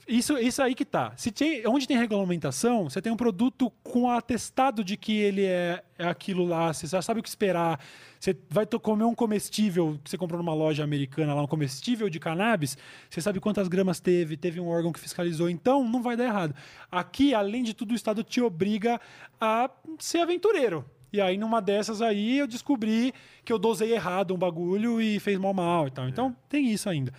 Isso, 0.10 0.36
isso 0.40 0.60
aí 0.64 0.74
que 0.74 0.84
tá. 0.84 1.14
Se 1.16 1.32
tem, 1.32 1.62
onde 1.68 1.88
tem 1.88 1.96
regulamentação, 1.96 2.90
você 2.90 3.00
tem 3.00 3.12
um 3.12 3.16
produto 3.16 3.72
com 3.84 4.10
atestado 4.10 4.84
de 4.84 4.98
que 4.98 5.16
ele 5.16 5.46
é, 5.46 5.84
é 6.00 6.08
aquilo 6.08 6.46
lá, 6.46 6.74
você 6.74 6.88
já 6.88 7.00
sabe 7.00 7.20
o 7.20 7.24
que 7.24 7.30
esperar. 7.30 7.80
Você 8.20 8.36
vai 8.50 8.66
comer 8.66 9.04
um 9.04 9.14
comestível 9.14 10.00
que 10.04 10.10
você 10.10 10.18
comprou 10.18 10.42
numa 10.42 10.54
loja 10.56 10.84
americana 10.84 11.36
lá, 11.36 11.44
um 11.44 11.48
comestível 11.48 12.10
de 12.10 12.20
cannabis, 12.20 12.76
você 13.08 13.22
sabe 13.22 13.40
quantas 13.40 13.68
gramas 13.68 14.00
teve, 14.00 14.36
teve 14.36 14.60
um 14.60 14.68
órgão 14.68 14.92
que 14.92 15.00
fiscalizou, 15.00 15.48
então 15.48 15.88
não 15.88 16.02
vai 16.02 16.18
dar 16.18 16.26
errado. 16.26 16.56
Aqui, 16.92 17.36
além 17.36 17.62
de 17.62 17.76
tudo, 17.76 17.92
o 17.92 17.96
Estado 17.96 18.24
te 18.24 18.42
obriga 18.42 19.00
a 19.40 19.70
ser 20.00 20.22
aventureiro. 20.22 20.84
E 21.14 21.22
aí, 21.22 21.38
numa 21.38 21.62
dessas 21.62 22.02
aí, 22.02 22.40
eu 22.40 22.48
descobri 22.48 23.14
que 23.46 23.54
eu 23.54 23.60
dosei 23.60 23.94
errado 23.94 24.34
um 24.34 24.38
bagulho 24.38 25.00
e 25.00 25.20
fez 25.20 25.38
mal 25.38 25.54
mal 25.54 25.88
e 25.88 25.92
tal. 25.92 26.10
Então, 26.10 26.36
tem 26.48 26.72
isso 26.72 26.90
ainda. 26.90 27.14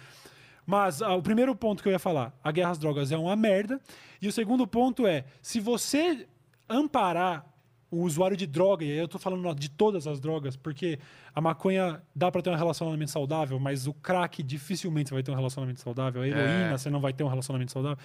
Mas 0.70 1.02
ah, 1.02 1.16
o 1.16 1.20
primeiro 1.20 1.52
ponto 1.57 1.82
que 1.82 1.89
eu 1.89 1.92
ia 1.92 1.99
falar, 1.99 2.32
a 2.44 2.52
guerra 2.52 2.70
às 2.70 2.78
drogas 2.78 3.10
é 3.10 3.16
uma 3.18 3.34
merda. 3.34 3.81
E 4.23 4.28
o 4.28 4.32
segundo 4.32 4.68
ponto 4.68 5.05
é, 5.05 5.24
se 5.42 5.58
você 5.58 6.28
amparar 6.68 7.44
o 7.90 8.05
usuário 8.05 8.36
de 8.36 8.47
droga, 8.47 8.84
e 8.84 8.92
aí 8.92 8.99
eu 8.99 9.08
tô 9.08 9.18
falando 9.18 9.52
de 9.58 9.68
todas 9.68 10.07
as 10.07 10.20
drogas, 10.20 10.55
porque 10.55 11.00
a 11.34 11.40
maconha 11.40 12.00
dá 12.15 12.31
para 12.31 12.40
ter 12.40 12.50
um 12.50 12.55
relacionamento 12.55 13.10
saudável, 13.10 13.58
mas 13.58 13.89
o 13.89 13.92
crack 13.92 14.44
dificilmente 14.44 15.08
você 15.08 15.15
vai 15.15 15.23
ter 15.24 15.32
um 15.32 15.34
relacionamento 15.34 15.81
saudável, 15.81 16.23
a 16.23 16.28
heroína 16.28 16.78
você 16.78 16.89
não 16.89 17.00
vai 17.00 17.12
ter 17.12 17.24
um 17.24 17.28
relacionamento 17.28 17.73
saudável. 17.73 17.99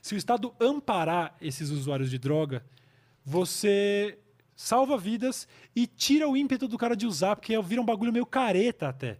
Se 0.00 0.14
o 0.14 0.16
Estado 0.16 0.54
amparar 0.58 1.36
esses 1.38 1.68
usuários 1.68 2.08
de 2.08 2.16
droga, 2.16 2.64
você 3.22 4.18
salva 4.54 4.96
vidas 4.96 5.46
e 5.74 5.86
tira 5.86 6.26
o 6.26 6.34
ímpeto 6.34 6.66
do 6.66 6.78
cara 6.78 6.96
de 6.96 7.06
usar, 7.06 7.36
porque 7.36 7.60
vira 7.60 7.82
um 7.82 7.84
bagulho 7.84 8.10
meio 8.10 8.24
careta 8.24 8.88
até. 8.88 9.18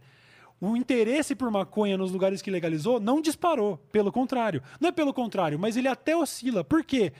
O 0.59 0.75
interesse 0.75 1.35
por 1.35 1.51
maconha 1.51 1.97
nos 1.97 2.11
lugares 2.11 2.41
que 2.41 2.49
legalizou 2.49 2.99
não 2.99 3.21
disparou, 3.21 3.77
pelo 3.91 4.11
contrário. 4.11 4.61
Não 4.79 4.89
é 4.89 4.91
pelo 4.91 5.13
contrário, 5.13 5.59
mas 5.59 5.77
ele 5.77 5.87
até 5.87 6.15
oscila. 6.15 6.63
Por 6.63 6.83
quê? 6.83 7.13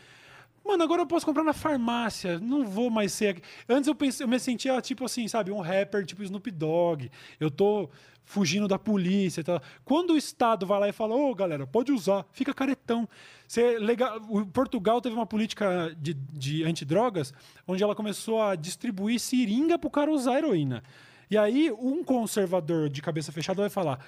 Mano, 0.66 0.84
agora 0.84 1.04
eu 1.04 1.08
posso 1.08 1.26
comprar 1.26 1.44
na 1.44 1.54
farmácia, 1.54 2.40
não 2.40 2.66
vou 2.66 2.90
mais 2.90 3.14
ser. 3.14 3.42
Antes 3.70 3.88
eu 3.88 3.96
pensei, 3.96 4.26
eu 4.26 4.28
me 4.28 4.38
sentia 4.38 4.82
tipo 4.82 5.06
assim, 5.06 5.26
sabe, 5.28 5.50
um 5.50 5.62
rapper 5.62 6.06
tipo 6.06 6.22
Snoop 6.24 6.52
Dogg. 6.52 7.10
Eu 7.40 7.50
tô 7.50 7.90
fugindo 8.26 8.68
da 8.68 8.78
polícia 8.78 9.40
e 9.40 9.44
tal. 9.46 9.62
Quando 9.86 10.12
o 10.12 10.18
Estado 10.18 10.66
vai 10.66 10.80
lá 10.80 10.90
e 10.90 10.92
fala, 10.92 11.16
ô 11.16 11.34
galera, 11.34 11.66
pode 11.66 11.94
usar, 11.94 12.26
fica 12.34 12.54
caretão. 12.54 13.08
Você, 13.48 13.80
legal, 13.80 14.20
o 14.28 14.46
Portugal 14.46 15.00
teve 15.00 15.16
uma 15.16 15.26
política 15.26 15.96
de, 15.98 16.14
de 16.14 16.66
antidrogas 16.66 17.34
onde 17.66 17.82
ela 17.82 17.96
começou 17.96 18.42
a 18.42 18.54
distribuir 18.56 19.22
seringa 19.22 19.80
pro 19.80 19.90
cara 19.90 20.12
usar 20.12 20.40
heroína. 20.40 20.84
E 21.30 21.38
aí, 21.38 21.72
um 21.72 22.04
conservador 22.04 22.90
de 22.90 23.02
cabeça 23.02 23.32
fechada 23.32 23.62
vai 23.62 23.70
falar: 23.70 24.00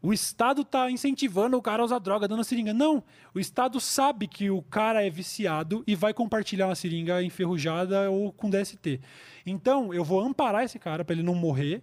o 0.00 0.12
Estado 0.12 0.62
está 0.62 0.88
incentivando 0.90 1.56
o 1.56 1.62
cara 1.62 1.82
a 1.82 1.84
usar 1.84 1.98
droga, 1.98 2.28
dando 2.28 2.44
seringa. 2.44 2.72
Não, 2.72 3.02
o 3.34 3.40
Estado 3.40 3.80
sabe 3.80 4.28
que 4.28 4.48
o 4.48 4.62
cara 4.62 5.04
é 5.04 5.10
viciado 5.10 5.82
e 5.86 5.96
vai 5.96 6.14
compartilhar 6.14 6.66
uma 6.68 6.74
seringa 6.76 7.22
enferrujada 7.22 8.08
ou 8.08 8.32
com 8.32 8.48
DST. 8.48 9.00
Então, 9.44 9.92
eu 9.92 10.04
vou 10.04 10.20
amparar 10.20 10.64
esse 10.64 10.78
cara 10.78 11.04
para 11.04 11.14
ele 11.14 11.24
não 11.24 11.34
morrer. 11.34 11.82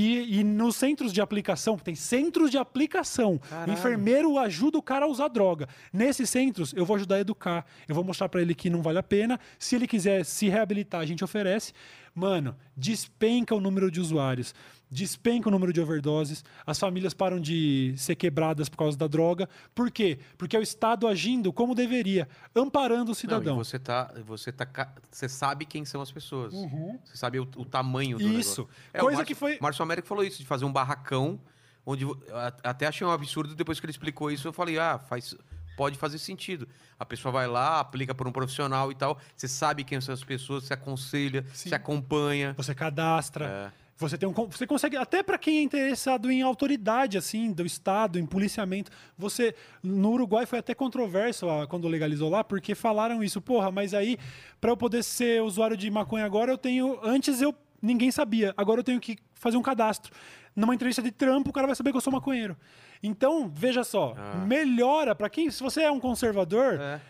E, 0.00 0.38
e 0.38 0.44
nos 0.44 0.76
centros 0.76 1.12
de 1.12 1.20
aplicação, 1.20 1.76
tem 1.76 1.96
centros 1.96 2.52
de 2.52 2.56
aplicação. 2.56 3.40
O 3.66 3.72
enfermeiro 3.72 4.38
ajuda 4.38 4.78
o 4.78 4.82
cara 4.82 5.06
a 5.06 5.08
usar 5.08 5.26
droga. 5.26 5.68
Nesses 5.92 6.30
centros, 6.30 6.72
eu 6.72 6.86
vou 6.86 6.94
ajudar 6.94 7.16
a 7.16 7.20
educar. 7.20 7.66
Eu 7.88 7.96
vou 7.96 8.04
mostrar 8.04 8.28
para 8.28 8.40
ele 8.40 8.54
que 8.54 8.70
não 8.70 8.80
vale 8.80 8.98
a 8.98 9.02
pena. 9.02 9.40
Se 9.58 9.74
ele 9.74 9.88
quiser 9.88 10.24
se 10.24 10.48
reabilitar, 10.48 11.00
a 11.00 11.04
gente 11.04 11.24
oferece. 11.24 11.72
Mano, 12.14 12.54
despenca 12.76 13.56
o 13.56 13.60
número 13.60 13.90
de 13.90 14.00
usuários. 14.00 14.54
Despenca 14.90 15.48
o 15.48 15.52
número 15.52 15.72
de 15.72 15.80
overdoses. 15.80 16.44
As 16.66 16.78
famílias 16.78 17.12
param 17.12 17.38
de 17.38 17.92
ser 17.96 18.14
quebradas 18.14 18.68
por 18.68 18.78
causa 18.78 18.96
da 18.96 19.06
droga. 19.06 19.48
Por 19.74 19.90
quê? 19.90 20.18
Porque 20.38 20.56
é 20.56 20.58
o 20.58 20.62
Estado 20.62 21.06
agindo 21.06 21.52
como 21.52 21.74
deveria, 21.74 22.26
amparando 22.56 23.04
o 23.04 23.06
Não, 23.08 23.14
cidadão. 23.14 23.56
você 23.56 23.78
tá, 23.78 24.12
você 24.24 24.50
tá, 24.50 24.66
você 25.10 25.28
sabe 25.28 25.66
quem 25.66 25.84
são 25.84 26.00
as 26.00 26.10
pessoas. 26.10 26.54
Você 27.04 27.16
sabe 27.16 27.38
o, 27.38 27.42
o 27.56 27.64
tamanho 27.64 28.16
do 28.18 28.22
Isso. 28.24 28.62
negócio. 28.62 28.68
É, 28.92 28.98
Coisa 29.00 29.04
o 29.16 29.18
Márcio, 29.18 29.26
que 29.26 29.34
foi- 29.34 29.58
Márcio 29.60 29.82
Américo 29.82 30.08
falou 30.08 30.24
isso 30.24 30.38
de 30.38 30.46
fazer 30.46 30.64
um 30.64 30.72
barracão 30.72 31.38
onde 31.84 32.06
até 32.62 32.86
achei 32.86 33.06
um 33.06 33.10
absurdo 33.10 33.54
depois 33.54 33.78
que 33.80 33.86
ele 33.86 33.90
explicou 33.92 34.30
isso, 34.30 34.46
eu 34.48 34.52
falei: 34.52 34.78
"Ah, 34.78 34.98
faz 34.98 35.34
pode 35.76 35.96
fazer 35.96 36.18
sentido. 36.18 36.66
A 36.98 37.04
pessoa 37.06 37.30
vai 37.30 37.46
lá, 37.46 37.78
aplica 37.78 38.12
por 38.14 38.26
um 38.26 38.32
profissional 38.32 38.90
e 38.90 38.96
tal, 38.96 39.16
você 39.36 39.46
sabe 39.46 39.84
quem 39.84 40.00
são 40.00 40.12
as 40.12 40.24
pessoas, 40.24 40.64
você 40.64 40.74
aconselha, 40.74 41.44
você 41.54 41.72
acompanha. 41.74 42.52
Você 42.56 42.74
cadastra. 42.74 43.72
É. 43.74 43.87
Você 43.98 44.16
tem 44.16 44.28
um, 44.28 44.32
você 44.32 44.66
consegue 44.66 44.96
até 44.96 45.22
para 45.24 45.36
quem 45.36 45.58
é 45.58 45.62
interessado 45.62 46.30
em 46.30 46.40
autoridade 46.40 47.18
assim 47.18 47.52
do 47.52 47.66
estado, 47.66 48.18
em 48.18 48.24
policiamento. 48.24 48.92
Você 49.16 49.54
no 49.82 50.12
Uruguai 50.12 50.46
foi 50.46 50.60
até 50.60 50.72
controverso 50.72 51.50
ah, 51.50 51.66
quando 51.66 51.88
legalizou 51.88 52.30
lá, 52.30 52.44
porque 52.44 52.76
falaram 52.76 53.24
isso, 53.24 53.40
porra, 53.40 53.72
mas 53.72 53.94
aí 53.94 54.16
para 54.60 54.70
eu 54.70 54.76
poder 54.76 55.02
ser 55.02 55.42
usuário 55.42 55.76
de 55.76 55.90
maconha 55.90 56.24
agora 56.24 56.52
eu 56.52 56.58
tenho 56.58 56.98
antes 57.02 57.42
eu 57.42 57.52
ninguém 57.82 58.10
sabia, 58.10 58.54
agora 58.56 58.80
eu 58.80 58.84
tenho 58.84 59.00
que 59.00 59.18
fazer 59.34 59.56
um 59.56 59.62
cadastro. 59.62 60.12
Numa 60.54 60.74
entrevista 60.74 61.00
de 61.00 61.12
trampo, 61.12 61.50
o 61.50 61.52
cara 61.52 61.66
vai 61.68 61.76
saber 61.76 61.92
que 61.92 61.96
eu 61.96 62.00
sou 62.00 62.12
maconheiro. 62.12 62.56
Então, 63.00 63.48
veja 63.48 63.84
só, 63.84 64.14
melhora 64.44 65.14
para 65.14 65.30
quem, 65.30 65.48
se 65.50 65.62
você 65.62 65.82
é 65.82 65.90
um 65.90 66.00
conservador, 66.00 66.80
É. 66.80 67.00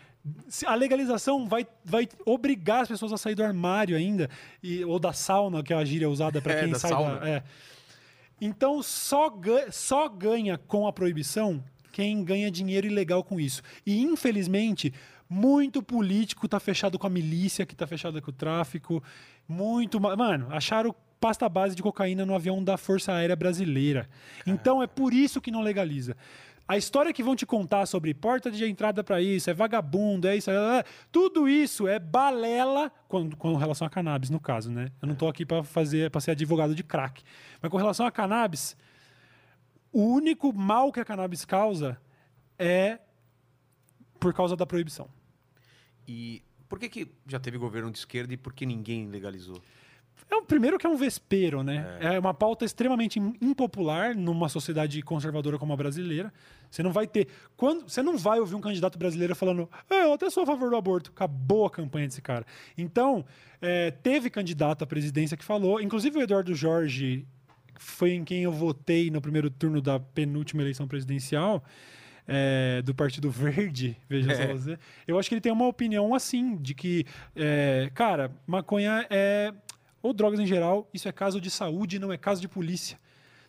a 0.65 0.75
legalização 0.75 1.47
vai, 1.47 1.65
vai 1.83 2.07
obrigar 2.25 2.81
as 2.81 2.87
pessoas 2.87 3.11
a 3.13 3.17
sair 3.17 3.35
do 3.35 3.43
armário 3.43 3.95
ainda, 3.95 4.29
e, 4.61 4.83
ou 4.85 4.99
da 4.99 5.13
sauna, 5.13 5.63
que 5.63 5.73
é 5.73 5.75
a 5.75 5.85
gíria 5.85 6.09
usada 6.09 6.41
para 6.41 6.53
É, 6.53 6.59
quem 6.61 6.69
da 6.71 6.79
sai 6.79 6.91
sauna. 6.91 7.19
da. 7.19 7.29
é. 7.29 7.43
Então 8.41 8.81
só, 8.81 9.29
ga- 9.29 9.71
só 9.71 10.07
ganha 10.07 10.57
com 10.57 10.87
a 10.87 10.93
proibição 10.93 11.63
quem 11.91 12.23
ganha 12.23 12.49
dinheiro 12.51 12.87
ilegal 12.87 13.23
com 13.23 13.39
isso. 13.39 13.61
E 13.85 14.01
infelizmente, 14.01 14.93
muito 15.29 15.81
político 15.83 16.47
tá 16.47 16.59
fechado 16.59 16.97
com 16.97 17.07
a 17.07 17.09
milícia, 17.09 17.65
que 17.65 17.75
tá 17.75 17.85
fechado 17.85 18.21
com 18.21 18.29
o 18.29 18.33
tráfico. 18.33 19.03
Muito. 19.47 19.99
ma- 19.99 20.15
Mano, 20.15 20.47
acharam 20.51 20.95
pasta 21.19 21.49
base 21.49 21.75
de 21.75 21.81
cocaína 21.83 22.25
no 22.25 22.33
avião 22.33 22.63
da 22.63 22.77
Força 22.77 23.11
Aérea 23.11 23.35
Brasileira. 23.35 24.07
Então 24.47 24.81
é 24.81 24.87
por 24.87 25.13
isso 25.13 25.41
que 25.41 25.51
não 25.51 25.61
legaliza. 25.61 26.15
A 26.69 26.77
história 26.77 27.11
que 27.11 27.23
vão 27.23 27.35
te 27.35 27.47
contar 27.47 27.87
sobre 27.87 28.13
porta 28.13 28.51
de 28.51 28.63
entrada 28.63 29.03
para 29.03 29.19
isso, 29.19 29.49
é 29.49 29.55
vagabundo, 29.55 30.27
é 30.27 30.37
isso, 30.37 30.51
é, 30.51 30.77
é, 30.77 30.83
tudo 31.11 31.49
isso 31.49 31.87
é 31.87 31.97
balela 31.97 32.91
com, 33.07 33.27
com 33.31 33.55
relação 33.55 33.87
a 33.87 33.89
cannabis, 33.89 34.29
no 34.29 34.39
caso, 34.39 34.69
né? 34.69 34.91
Eu 35.01 35.07
não 35.07 35.15
tô 35.15 35.27
aqui 35.27 35.47
para 35.47 35.63
fazer, 35.63 36.11
para 36.11 36.21
ser 36.21 36.29
advogado 36.29 36.75
de 36.75 36.83
crack. 36.83 37.23
Mas 37.59 37.71
com 37.71 37.77
relação 37.77 38.05
a 38.05 38.11
cannabis, 38.11 38.77
o 39.91 40.03
único 40.03 40.53
mal 40.53 40.91
que 40.91 40.99
a 40.99 41.05
cannabis 41.05 41.43
causa 41.43 41.99
é 42.59 42.99
por 44.19 44.31
causa 44.31 44.55
da 44.55 44.63
proibição. 44.63 45.09
E 46.07 46.43
por 46.67 46.77
que, 46.77 46.87
que 46.87 47.11
já 47.25 47.39
teve 47.39 47.57
governo 47.57 47.89
de 47.89 47.97
esquerda 47.97 48.31
e 48.31 48.37
por 48.37 48.53
que 48.53 48.67
ninguém 48.67 49.07
legalizou? 49.07 49.59
É 50.31 50.35
o 50.35 50.43
primeiro 50.43 50.77
que 50.77 50.85
é 50.85 50.89
um 50.89 50.95
vespeiro, 50.95 51.63
né? 51.63 51.97
É. 51.99 52.19
uma 52.19 52.33
pauta 52.33 52.63
extremamente 52.65 53.19
im- 53.19 53.33
impopular 53.41 54.15
numa 54.15 54.47
sociedade 54.49 55.01
conservadora 55.01 55.57
como 55.57 55.73
a 55.73 55.75
brasileira. 55.77 56.31
Você 56.69 56.83
não 56.83 56.91
vai 56.91 57.07
ter. 57.07 57.27
Quando, 57.57 57.89
você 57.89 58.01
não 58.03 58.15
vai 58.17 58.39
ouvir 58.39 58.53
um 58.55 58.61
candidato 58.61 58.97
brasileiro 58.99 59.35
falando, 59.35 59.67
"É, 59.89 60.03
eu 60.05 60.13
até 60.13 60.29
sou 60.29 60.43
a 60.43 60.45
favor 60.45 60.69
do 60.69 60.75
aborto. 60.75 61.11
Acabou 61.15 61.65
a 61.65 61.69
campanha 61.71 62.07
desse 62.07 62.21
cara. 62.21 62.45
Então, 62.77 63.25
é, 63.61 63.89
teve 63.91 64.29
candidato 64.29 64.83
à 64.83 64.87
presidência 64.87 65.35
que 65.35 65.43
falou, 65.43 65.81
inclusive 65.81 66.17
o 66.19 66.21
Eduardo 66.21 66.53
Jorge 66.53 67.25
foi 67.79 68.11
em 68.11 68.23
quem 68.23 68.43
eu 68.43 68.51
votei 68.51 69.09
no 69.09 69.21
primeiro 69.21 69.49
turno 69.49 69.81
da 69.81 69.99
penúltima 69.99 70.61
eleição 70.61 70.87
presidencial, 70.87 71.63
é, 72.27 72.81
do 72.83 72.93
Partido 72.93 73.31
Verde, 73.31 73.97
veja 74.07 74.35
só 74.35 74.43
É. 74.43 74.47
você, 74.53 74.79
eu 75.07 75.17
acho 75.17 75.27
que 75.27 75.33
ele 75.33 75.41
tem 75.41 75.51
uma 75.51 75.65
opinião 75.65 76.13
assim, 76.13 76.55
de 76.57 76.75
que, 76.75 77.05
é, 77.35 77.89
cara, 77.95 78.31
maconha 78.45 79.07
é. 79.09 79.51
Ou 80.01 80.13
drogas 80.13 80.39
em 80.39 80.45
geral, 80.45 80.87
isso 80.93 81.07
é 81.07 81.11
caso 81.11 81.41
de 81.41 81.49
saúde, 81.49 81.99
não 81.99 82.11
é 82.11 82.17
caso 82.17 82.41
de 82.41 82.47
polícia. 82.47 82.99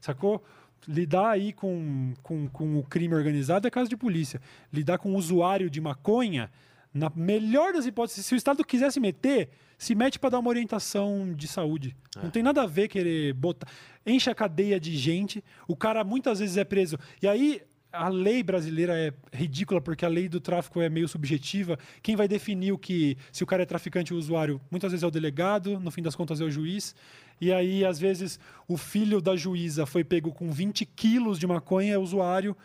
Sacou? 0.00 0.44
Lidar 0.88 1.30
aí 1.30 1.52
com, 1.52 2.14
com, 2.22 2.48
com 2.48 2.78
o 2.78 2.82
crime 2.82 3.14
organizado 3.14 3.68
é 3.68 3.70
caso 3.70 3.88
de 3.88 3.96
polícia. 3.96 4.40
Lidar 4.72 4.98
com 4.98 5.12
o 5.12 5.16
usuário 5.16 5.68
de 5.68 5.80
maconha, 5.80 6.50
na 6.92 7.10
melhor 7.14 7.72
das 7.72 7.86
hipóteses, 7.86 8.24
se 8.26 8.34
o 8.34 8.36
Estado 8.36 8.64
quiser 8.64 8.90
se 8.90 8.98
meter, 8.98 9.50
se 9.78 9.94
mete 9.94 10.18
para 10.18 10.30
dar 10.30 10.38
uma 10.38 10.48
orientação 10.48 11.32
de 11.34 11.46
saúde. 11.46 11.96
Não 12.22 12.30
tem 12.30 12.42
nada 12.42 12.62
a 12.62 12.66
ver 12.66 12.88
querer 12.88 13.32
botar. 13.34 13.68
Enche 14.04 14.30
a 14.30 14.34
cadeia 14.34 14.80
de 14.80 14.96
gente, 14.96 15.44
o 15.68 15.76
cara 15.76 16.02
muitas 16.02 16.40
vezes 16.40 16.56
é 16.56 16.64
preso. 16.64 16.98
E 17.22 17.28
aí. 17.28 17.62
A 17.92 18.08
lei 18.08 18.42
brasileira 18.42 18.96
é 18.96 19.12
ridícula 19.32 19.80
porque 19.80 20.04
a 20.04 20.08
lei 20.08 20.28
do 20.28 20.40
tráfico 20.40 20.80
é 20.80 20.88
meio 20.88 21.08
subjetiva. 21.08 21.78
Quem 22.02 22.14
vai 22.14 22.28
definir 22.28 22.72
o 22.72 22.78
que 22.78 23.16
se 23.32 23.42
o 23.42 23.46
cara 23.46 23.64
é 23.64 23.66
traficante 23.66 24.12
ou 24.12 24.18
usuário, 24.18 24.60
muitas 24.70 24.92
vezes 24.92 25.02
é 25.02 25.06
o 25.06 25.10
delegado, 25.10 25.80
no 25.80 25.90
fim 25.90 26.00
das 26.00 26.14
contas 26.14 26.40
é 26.40 26.44
o 26.44 26.50
juiz. 26.50 26.94
E 27.40 27.52
aí, 27.52 27.84
às 27.84 27.98
vezes, 27.98 28.38
o 28.68 28.76
filho 28.76 29.20
da 29.20 29.34
juíza 29.34 29.86
foi 29.86 30.04
pego 30.04 30.30
com 30.32 30.50
20 30.50 30.84
quilos 30.86 31.38
de 31.38 31.46
maconha, 31.46 31.94
é 31.94 31.98
usuário. 31.98 32.56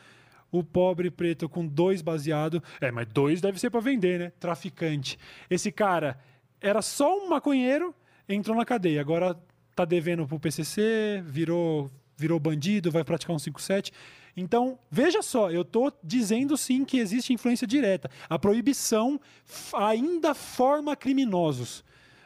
O 0.51 0.63
pobre 0.63 1.09
preto 1.09 1.49
com 1.49 1.65
dois 1.65 2.01
baseado. 2.01 2.61
É, 2.79 2.91
mas 2.91 3.07
dois 3.07 3.41
deve 3.41 3.59
ser 3.59 3.69
para 3.69 3.79
vender, 3.79 4.19
né? 4.19 4.31
Traficante. 4.39 5.17
Esse 5.49 5.71
cara 5.71 6.19
era 6.61 6.81
só 6.81 7.17
um 7.17 7.29
maconheiro, 7.29 7.95
entrou 8.29 8.55
na 8.55 8.63
cadeia. 8.63 9.01
Agora 9.01 9.35
tá 9.75 9.85
devendo 9.85 10.27
pro 10.27 10.39
PCC, 10.39 11.23
virou, 11.25 11.89
virou 12.17 12.39
bandido, 12.39 12.91
vai 12.91 13.03
praticar 13.03 13.35
um 13.35 13.39
57. 13.39 13.91
Então, 14.38 14.77
veja 14.91 15.22
só, 15.22 15.49
eu 15.49 15.64
tô 15.64 15.91
dizendo 16.03 16.57
sim 16.57 16.83
que 16.83 16.97
existe 16.97 17.31
influência 17.31 17.65
direta. 17.65 18.09
A 18.30 18.38
proibição 18.38 19.19
ainda 19.73 20.33
forma 20.33 20.95
criminosos. 20.95 21.83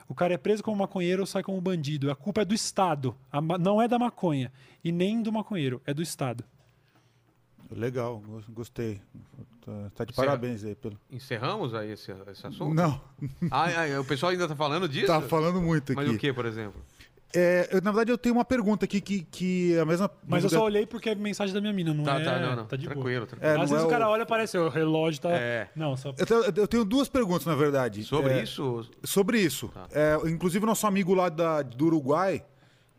O 0.07 0.15
cara 0.15 0.33
é 0.33 0.37
preso 0.37 0.63
como 0.63 0.77
maconheiro 0.77 1.21
ou 1.21 1.27
sai 1.27 1.43
como 1.43 1.61
bandido. 1.61 2.09
A 2.09 2.15
culpa 2.15 2.41
é 2.41 2.45
do 2.45 2.53
Estado. 2.55 3.15
Não 3.59 3.79
é 3.79 3.87
da 3.87 3.99
maconha. 3.99 4.51
E 4.83 4.91
nem 4.91 5.21
do 5.21 5.31
maconheiro. 5.31 5.79
É 5.85 5.93
do 5.93 6.01
Estado. 6.01 6.43
Legal, 7.71 8.17
gos- 8.19 8.45
gostei. 8.49 8.99
Tá, 9.63 9.91
tá 9.93 10.03
de 10.05 10.11
Você- 10.13 10.15
parabéns 10.15 10.63
aí 10.63 10.73
pelo. 10.73 10.97
Encerramos 11.11 11.75
aí 11.75 11.91
esse, 11.91 12.11
esse 12.31 12.47
assunto? 12.47 12.73
Não, 12.73 12.99
Ah, 13.51 13.65
ah, 13.95 14.01
o 14.01 14.05
pessoal 14.05 14.31
ainda 14.31 14.47
tá 14.47 14.55
falando 14.55 14.89
disso? 14.89 15.05
tá 15.05 15.21
falando 15.21 15.61
muito 15.61 15.93
Mas 15.93 16.07
aqui. 16.07 16.15
o 16.15 16.19
que, 16.19 16.33
por 16.33 16.47
exemplo? 16.47 16.81
É, 17.35 17.69
eu, 17.71 17.81
na 17.81 17.91
verdade, 17.91 18.11
eu 18.11 18.17
tenho 18.17 18.33
uma 18.35 18.43
pergunta 18.45 18.85
aqui 18.85 18.99
que, 18.99 19.21
que 19.21 19.75
é 19.75 19.79
a 19.81 19.85
mesma. 19.85 20.09
Mas 20.27 20.43
eu 20.43 20.49
só 20.49 20.63
olhei 20.63 20.85
porque 20.85 21.09
é 21.11 21.15
mensagem 21.15 21.53
da 21.53 21.61
minha 21.61 21.71
mina, 21.73 21.93
não 21.93 22.03
Tá, 22.03 22.19
é... 22.19 22.23
tá, 22.23 22.39
não, 22.39 22.55
não. 22.55 22.65
de 22.65 22.77
boa. 22.87 22.93
tranquilo, 22.95 23.25
tranquilo. 23.27 23.51
É, 23.51 23.55
Às 23.61 23.69
vezes 23.69 23.83
é 23.83 23.87
o 23.87 23.89
cara 23.89 24.09
olha 24.09 24.23
e 24.23 24.25
parece 24.25 24.57
o 24.57 24.67
relógio 24.67 25.21
tá... 25.21 25.29
É. 25.31 25.69
Não, 25.75 25.95
só... 25.95 26.13
Eu 26.17 26.25
tenho, 26.25 26.43
eu 26.55 26.67
tenho 26.67 26.83
duas 26.85 27.07
perguntas, 27.07 27.45
na 27.45 27.55
verdade. 27.55 28.03
Sobre 28.03 28.33
É, 28.33 28.43
isso? 28.43 28.89
Sobre 29.03 29.39
isso. 29.39 29.67
Tá. 29.69 29.87
É, 29.91 30.15
inclusive, 30.27 30.63
o 30.63 30.67
nosso 30.67 30.87
amigo 30.87 31.13
lá 31.13 31.29
da, 31.29 31.61
do 31.61 31.85
Uruguai, 31.85 32.43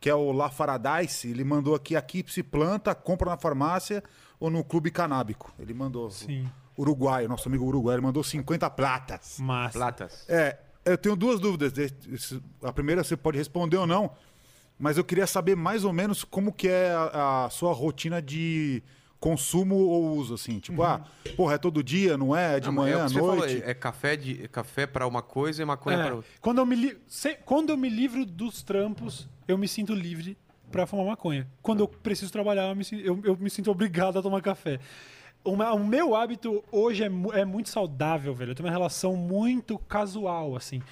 que 0.01 0.09
é 0.09 0.15
o 0.15 0.31
La 0.33 0.49
Faradise, 0.49 1.29
ele 1.29 1.43
mandou 1.45 1.75
aqui: 1.75 1.97
aqui 1.97 2.25
se 2.29 2.43
planta, 2.43 2.95
compra 2.95 3.31
na 3.31 3.37
farmácia 3.37 4.03
ou 4.39 4.49
no 4.49 4.63
clube 4.63 4.91
canábico. 4.91 5.53
Ele 5.59 5.75
mandou. 5.75 6.09
Sim. 6.11 6.49
Uruguai, 6.79 7.27
nosso 7.29 7.49
amigo 7.49 7.65
Uruguai, 7.67 7.97
ele 7.97 8.03
mandou 8.03 8.23
50 8.23 8.71
platas. 8.71 9.37
Massa. 9.41 9.77
Platas. 9.79 10.25
É, 10.29 10.57
eu 10.85 10.97
tenho 10.99 11.17
duas 11.17 11.39
dúvidas. 11.41 11.73
A 12.63 12.73
primeira 12.73 13.03
você 13.05 13.17
pode 13.17 13.39
responder 13.39 13.77
ou 13.77 13.87
não, 13.87 14.13
mas 14.79 14.97
eu 14.99 15.05
queria 15.05 15.27
saber 15.27 15.57
mais 15.57 15.85
ou 15.85 15.93
menos 15.93 16.25
como 16.25 16.53
que 16.53 16.69
é 16.69 16.91
a, 16.91 17.45
a 17.47 17.51
sua 17.51 17.73
rotina 17.73 18.21
de 18.23 18.83
consumo 19.19 19.75
ou 19.77 20.17
uso, 20.17 20.33
assim. 20.35 20.59
Tipo, 20.59 20.83
ah, 20.83 21.05
porra, 21.37 21.55
é 21.55 21.59
todo 21.59 21.83
dia, 21.83 22.17
não 22.17 22.35
é? 22.35 22.57
É 22.57 22.61
de 22.61 22.69
Não, 22.69 22.73
manhã, 22.75 22.97
é 22.97 23.01
à 23.03 23.09
você 23.09 23.15
falou, 23.21 23.37
noite? 23.37 23.63
é, 23.63 23.75
café, 23.75 24.17
de, 24.17 24.45
é 24.45 24.49
café 24.49 24.87
para 24.87 25.07
uma 25.07 25.21
coisa 25.21 25.61
e 25.63 25.65
maconha 25.67 25.99
É, 25.99 26.03
para 26.03 26.15
outra. 26.17 26.31
quando, 26.41 26.59
eu 26.59 26.67
me 26.67 26.75
li... 26.75 26.99
se- 27.07 27.35
quando 27.45 27.69
eu 27.71 27.77
me 27.77 27.89
livro 27.91 28.25
dos 28.25 28.63
trampos, 28.63 29.29
eu 29.47 29.59
me 29.59 29.69
sinto 29.69 29.93
livre 29.95 30.39
pra 30.73 30.87
fumar 30.87 31.05
maconha. 31.05 31.47
Quando 31.61 31.81
eu 31.81 31.89
preciso 31.89 32.33
trabalhar, 32.33 32.69
eu 32.71 32.75
me, 32.77 32.85
eu- 33.05 33.21
eu 33.25 33.37
me 33.37 33.51
sinto 33.51 33.71
obrigado 33.71 34.19
a 34.19 34.23
tomar 34.23 34.41
café. 34.41 34.81
O 35.43 35.57
ma- 35.57 35.73
o 35.73 35.85
meu 35.85 36.15
hábito 36.15 36.63
hoje 36.71 37.03
é, 37.03 37.07
é 37.41 37.45
muito 37.45 37.69
saudável, 37.71 38.35
velho. 38.35 38.51
Eu 38.51 38.55
tenho 38.55 38.67
uma 38.67 38.73
relação 38.73 39.17
muito 39.17 39.79
casual, 39.79 40.55
assim. 40.57 40.83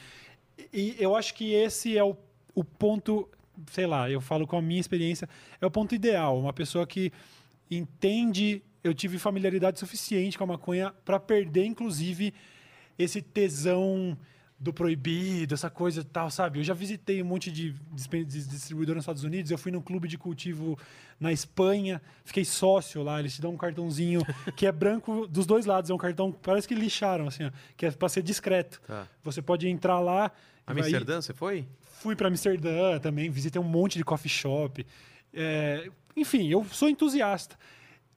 E 0.73 0.97
eu 0.99 1.15
acho 1.15 1.35
que 1.35 1.53
esse 1.53 1.97
é 1.97 2.03
o, 2.03 2.17
o 2.55 2.65
ponto, 2.65 3.29
sei 3.71 3.87
lá, 3.87 4.11
eu 4.11 4.21
falo 4.21 4.47
com 4.47 4.57
a 4.57 4.63
minha 4.63 4.81
experiência, 4.81 5.29
é 5.61 5.67
o 5.67 5.71
ponto 5.71 5.95
ideal. 5.95 6.39
Uma 6.39 6.53
pessoa 6.53 6.87
que 6.87 7.13
entende, 7.71 8.63
eu 8.83 8.95
tive 8.95 9.19
familiaridade 9.19 9.79
suficiente 9.79 10.37
com 10.39 10.45
a 10.45 10.47
maconha 10.47 10.93
para 11.05 11.21
perder, 11.21 11.67
inclusive, 11.67 12.33
esse 12.99 13.21
tesão 13.21 14.17
do 14.61 14.73
proibido, 14.73 15.55
essa 15.55 15.71
coisa 15.71 16.01
e 16.01 16.05
tal, 16.05 16.31
sabe? 16.31 16.59
Eu 16.59 16.65
já 16.65 16.75
visitei 16.75 17.23
um 17.23 17.27
monte 17.27 17.51
de 17.53 17.73
distribuidor 17.95 18.97
nos 18.97 19.03
Estados 19.03 19.23
Unidos, 19.23 19.51
eu 19.53 19.59
fui 19.59 19.71
num 19.71 19.81
clube 19.81 20.09
de 20.09 20.19
cultivo 20.19 20.77
na 21.21 21.33
Espanha, 21.33 22.03
fiquei 22.25 22.45
sócio 22.45 23.03
lá, 23.03 23.21
eles 23.21 23.35
te 23.35 23.41
dão 23.41 23.53
um 23.53 23.57
cartãozinho 23.57 24.21
que 24.57 24.67
é 24.67 24.73
branco 24.73 25.29
dos 25.29 25.47
dois 25.47 25.65
lados, 25.65 25.91
é 25.91 25.95
um 25.95 25.99
cartão, 25.99 26.33
parece 26.33 26.67
que 26.67 26.75
lixaram, 26.75 27.29
assim, 27.29 27.45
ó, 27.45 27.51
que 27.77 27.87
é 27.87 27.91
para 27.93 28.09
ser 28.09 28.23
discreto. 28.23 28.81
Tá. 28.87 29.07
Você 29.23 29.41
pode 29.41 29.69
entrar 29.69 30.01
lá... 30.01 30.33
vai- 30.67 30.79
Amsterdã, 30.79 31.21
você 31.21 31.33
foi? 31.33 31.69
Fui 31.81 32.17
para 32.17 32.27
Amsterdã 32.29 32.99
também, 32.99 33.31
visitei 33.31 33.61
um 33.61 33.65
monte 33.65 33.97
de 33.97 34.05
coffee 34.05 34.31
shop. 34.31 34.85
É, 35.33 35.89
enfim, 36.17 36.49
eu 36.49 36.65
sou 36.65 36.89
entusiasta. 36.89 37.57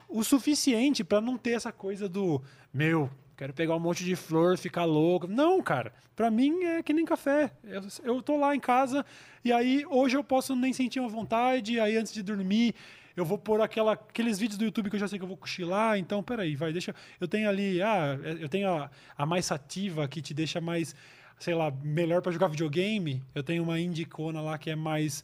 O 0.09 0.23
suficiente 0.23 1.03
para 1.03 1.21
não 1.21 1.37
ter 1.37 1.51
essa 1.51 1.71
coisa 1.71 2.09
do 2.09 2.41
meu, 2.73 3.09
quero 3.35 3.53
pegar 3.53 3.75
um 3.75 3.79
monte 3.79 4.03
de 4.03 4.15
flor, 4.15 4.57
ficar 4.57 4.85
louco. 4.85 5.27
Não, 5.27 5.61
cara. 5.61 5.93
Para 6.15 6.29
mim 6.29 6.63
é 6.63 6.83
que 6.83 6.93
nem 6.93 7.05
café. 7.05 7.51
Eu, 7.63 7.81
eu 8.03 8.21
tô 8.21 8.37
lá 8.37 8.55
em 8.55 8.59
casa 8.59 9.05
e 9.43 9.51
aí 9.51 9.85
hoje 9.89 10.17
eu 10.17 10.23
posso 10.23 10.55
nem 10.55 10.73
sentir 10.73 10.99
uma 10.99 11.09
vontade. 11.09 11.79
Aí 11.79 11.97
antes 11.97 12.13
de 12.13 12.21
dormir 12.21 12.75
eu 13.15 13.25
vou 13.25 13.37
pôr 13.37 13.61
aquela, 13.61 13.93
aqueles 13.93 14.39
vídeos 14.39 14.57
do 14.57 14.65
YouTube 14.65 14.89
que 14.89 14.95
eu 14.95 14.99
já 14.99 15.07
sei 15.07 15.19
que 15.19 15.23
eu 15.23 15.27
vou 15.27 15.37
cochilar. 15.37 15.97
Então, 15.97 16.23
peraí, 16.23 16.55
vai, 16.55 16.71
deixa. 16.71 16.95
Eu 17.19 17.27
tenho 17.27 17.49
ali, 17.49 17.81
ah, 17.81 18.17
eu 18.39 18.47
tenho 18.47 18.69
a, 18.69 18.89
a 19.17 19.25
mais 19.25 19.45
sativa 19.45 20.07
que 20.07 20.21
te 20.21 20.33
deixa 20.33 20.61
mais 20.61 20.95
sei 21.41 21.55
lá, 21.55 21.71
melhor 21.83 22.21
para 22.21 22.31
jogar 22.31 22.47
videogame, 22.49 23.21
eu 23.33 23.41
tenho 23.41 23.63
uma 23.63 23.79
indicona 23.79 24.39
lá 24.41 24.59
que 24.59 24.69
é 24.69 24.75
mais 24.75 25.23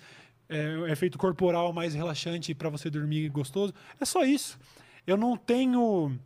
é, 0.49 0.91
efeito 0.91 1.15
corporal 1.15 1.71
mais 1.71 1.93
relaxante 1.93 2.55
para 2.55 2.69
você 2.69 2.89
dormir 2.89 3.29
gostoso. 3.29 3.73
É 4.01 4.05
só 4.05 4.25
isso. 4.25 4.59
Eu 5.05 5.15
não 5.15 5.37
tenho 5.37 6.17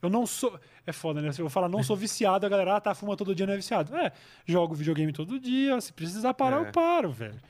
eu 0.00 0.08
não 0.08 0.26
sou 0.26 0.58
é 0.86 0.92
foda, 0.92 1.20
né? 1.20 1.32
Se 1.32 1.40
eu 1.40 1.48
falar 1.48 1.68
não 1.68 1.82
sou 1.82 1.96
viciado, 1.96 2.44
a 2.44 2.48
galera 2.48 2.76
ah, 2.76 2.80
tá 2.80 2.94
fuma 2.94 3.16
todo 3.16 3.34
dia 3.34 3.46
não 3.46 3.54
é 3.54 3.56
viciado. 3.56 3.94
É, 3.96 4.12
jogo 4.46 4.74
videogame 4.74 5.12
todo 5.12 5.38
dia, 5.38 5.80
se 5.80 5.92
precisar 5.92 6.34
parar, 6.34 6.64
É. 6.64 6.68
eu 6.68 6.72
paro, 6.72 7.10
velho. 7.10 7.40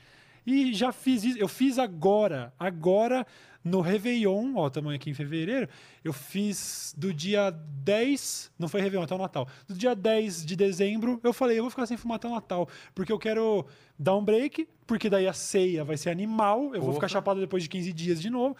E 0.45 0.73
já 0.73 0.91
fiz 0.91 1.23
isso, 1.23 1.37
eu 1.37 1.47
fiz 1.47 1.79
agora, 1.79 2.53
agora 2.59 3.25
no 3.63 3.79
Réveillon, 3.79 4.55
ó, 4.57 4.67
estamos 4.67 4.93
aqui 4.93 5.09
em 5.09 5.13
fevereiro, 5.13 5.69
eu 6.03 6.11
fiz 6.11 6.93
do 6.97 7.13
dia 7.13 7.49
10, 7.49 8.51
não 8.59 8.67
foi 8.67 8.81
Réveillon, 8.81 9.03
até 9.05 9.15
o 9.15 9.17
Natal. 9.17 9.47
Do 9.65 9.73
dia 9.73 9.95
10 9.95 10.45
de 10.45 10.57
dezembro, 10.57 11.17
eu 11.23 11.31
falei, 11.31 11.57
eu 11.59 11.63
vou 11.63 11.69
ficar 11.69 11.85
sem 11.85 11.95
fumar 11.95 12.17
até 12.17 12.27
o 12.27 12.31
Natal, 12.31 12.67
porque 12.93 13.11
eu 13.13 13.17
quero 13.17 13.65
dar 13.97 14.17
um 14.17 14.23
break, 14.23 14.67
porque 14.85 15.09
daí 15.09 15.25
a 15.27 15.33
ceia 15.33 15.81
vai 15.85 15.95
ser 15.95 16.09
animal, 16.09 16.75
eu 16.75 16.81
vou 16.81 16.93
ficar 16.93 17.07
chapado 17.07 17.39
depois 17.39 17.63
de 17.63 17.69
15 17.69 17.93
dias 17.93 18.21
de 18.21 18.29
novo. 18.29 18.57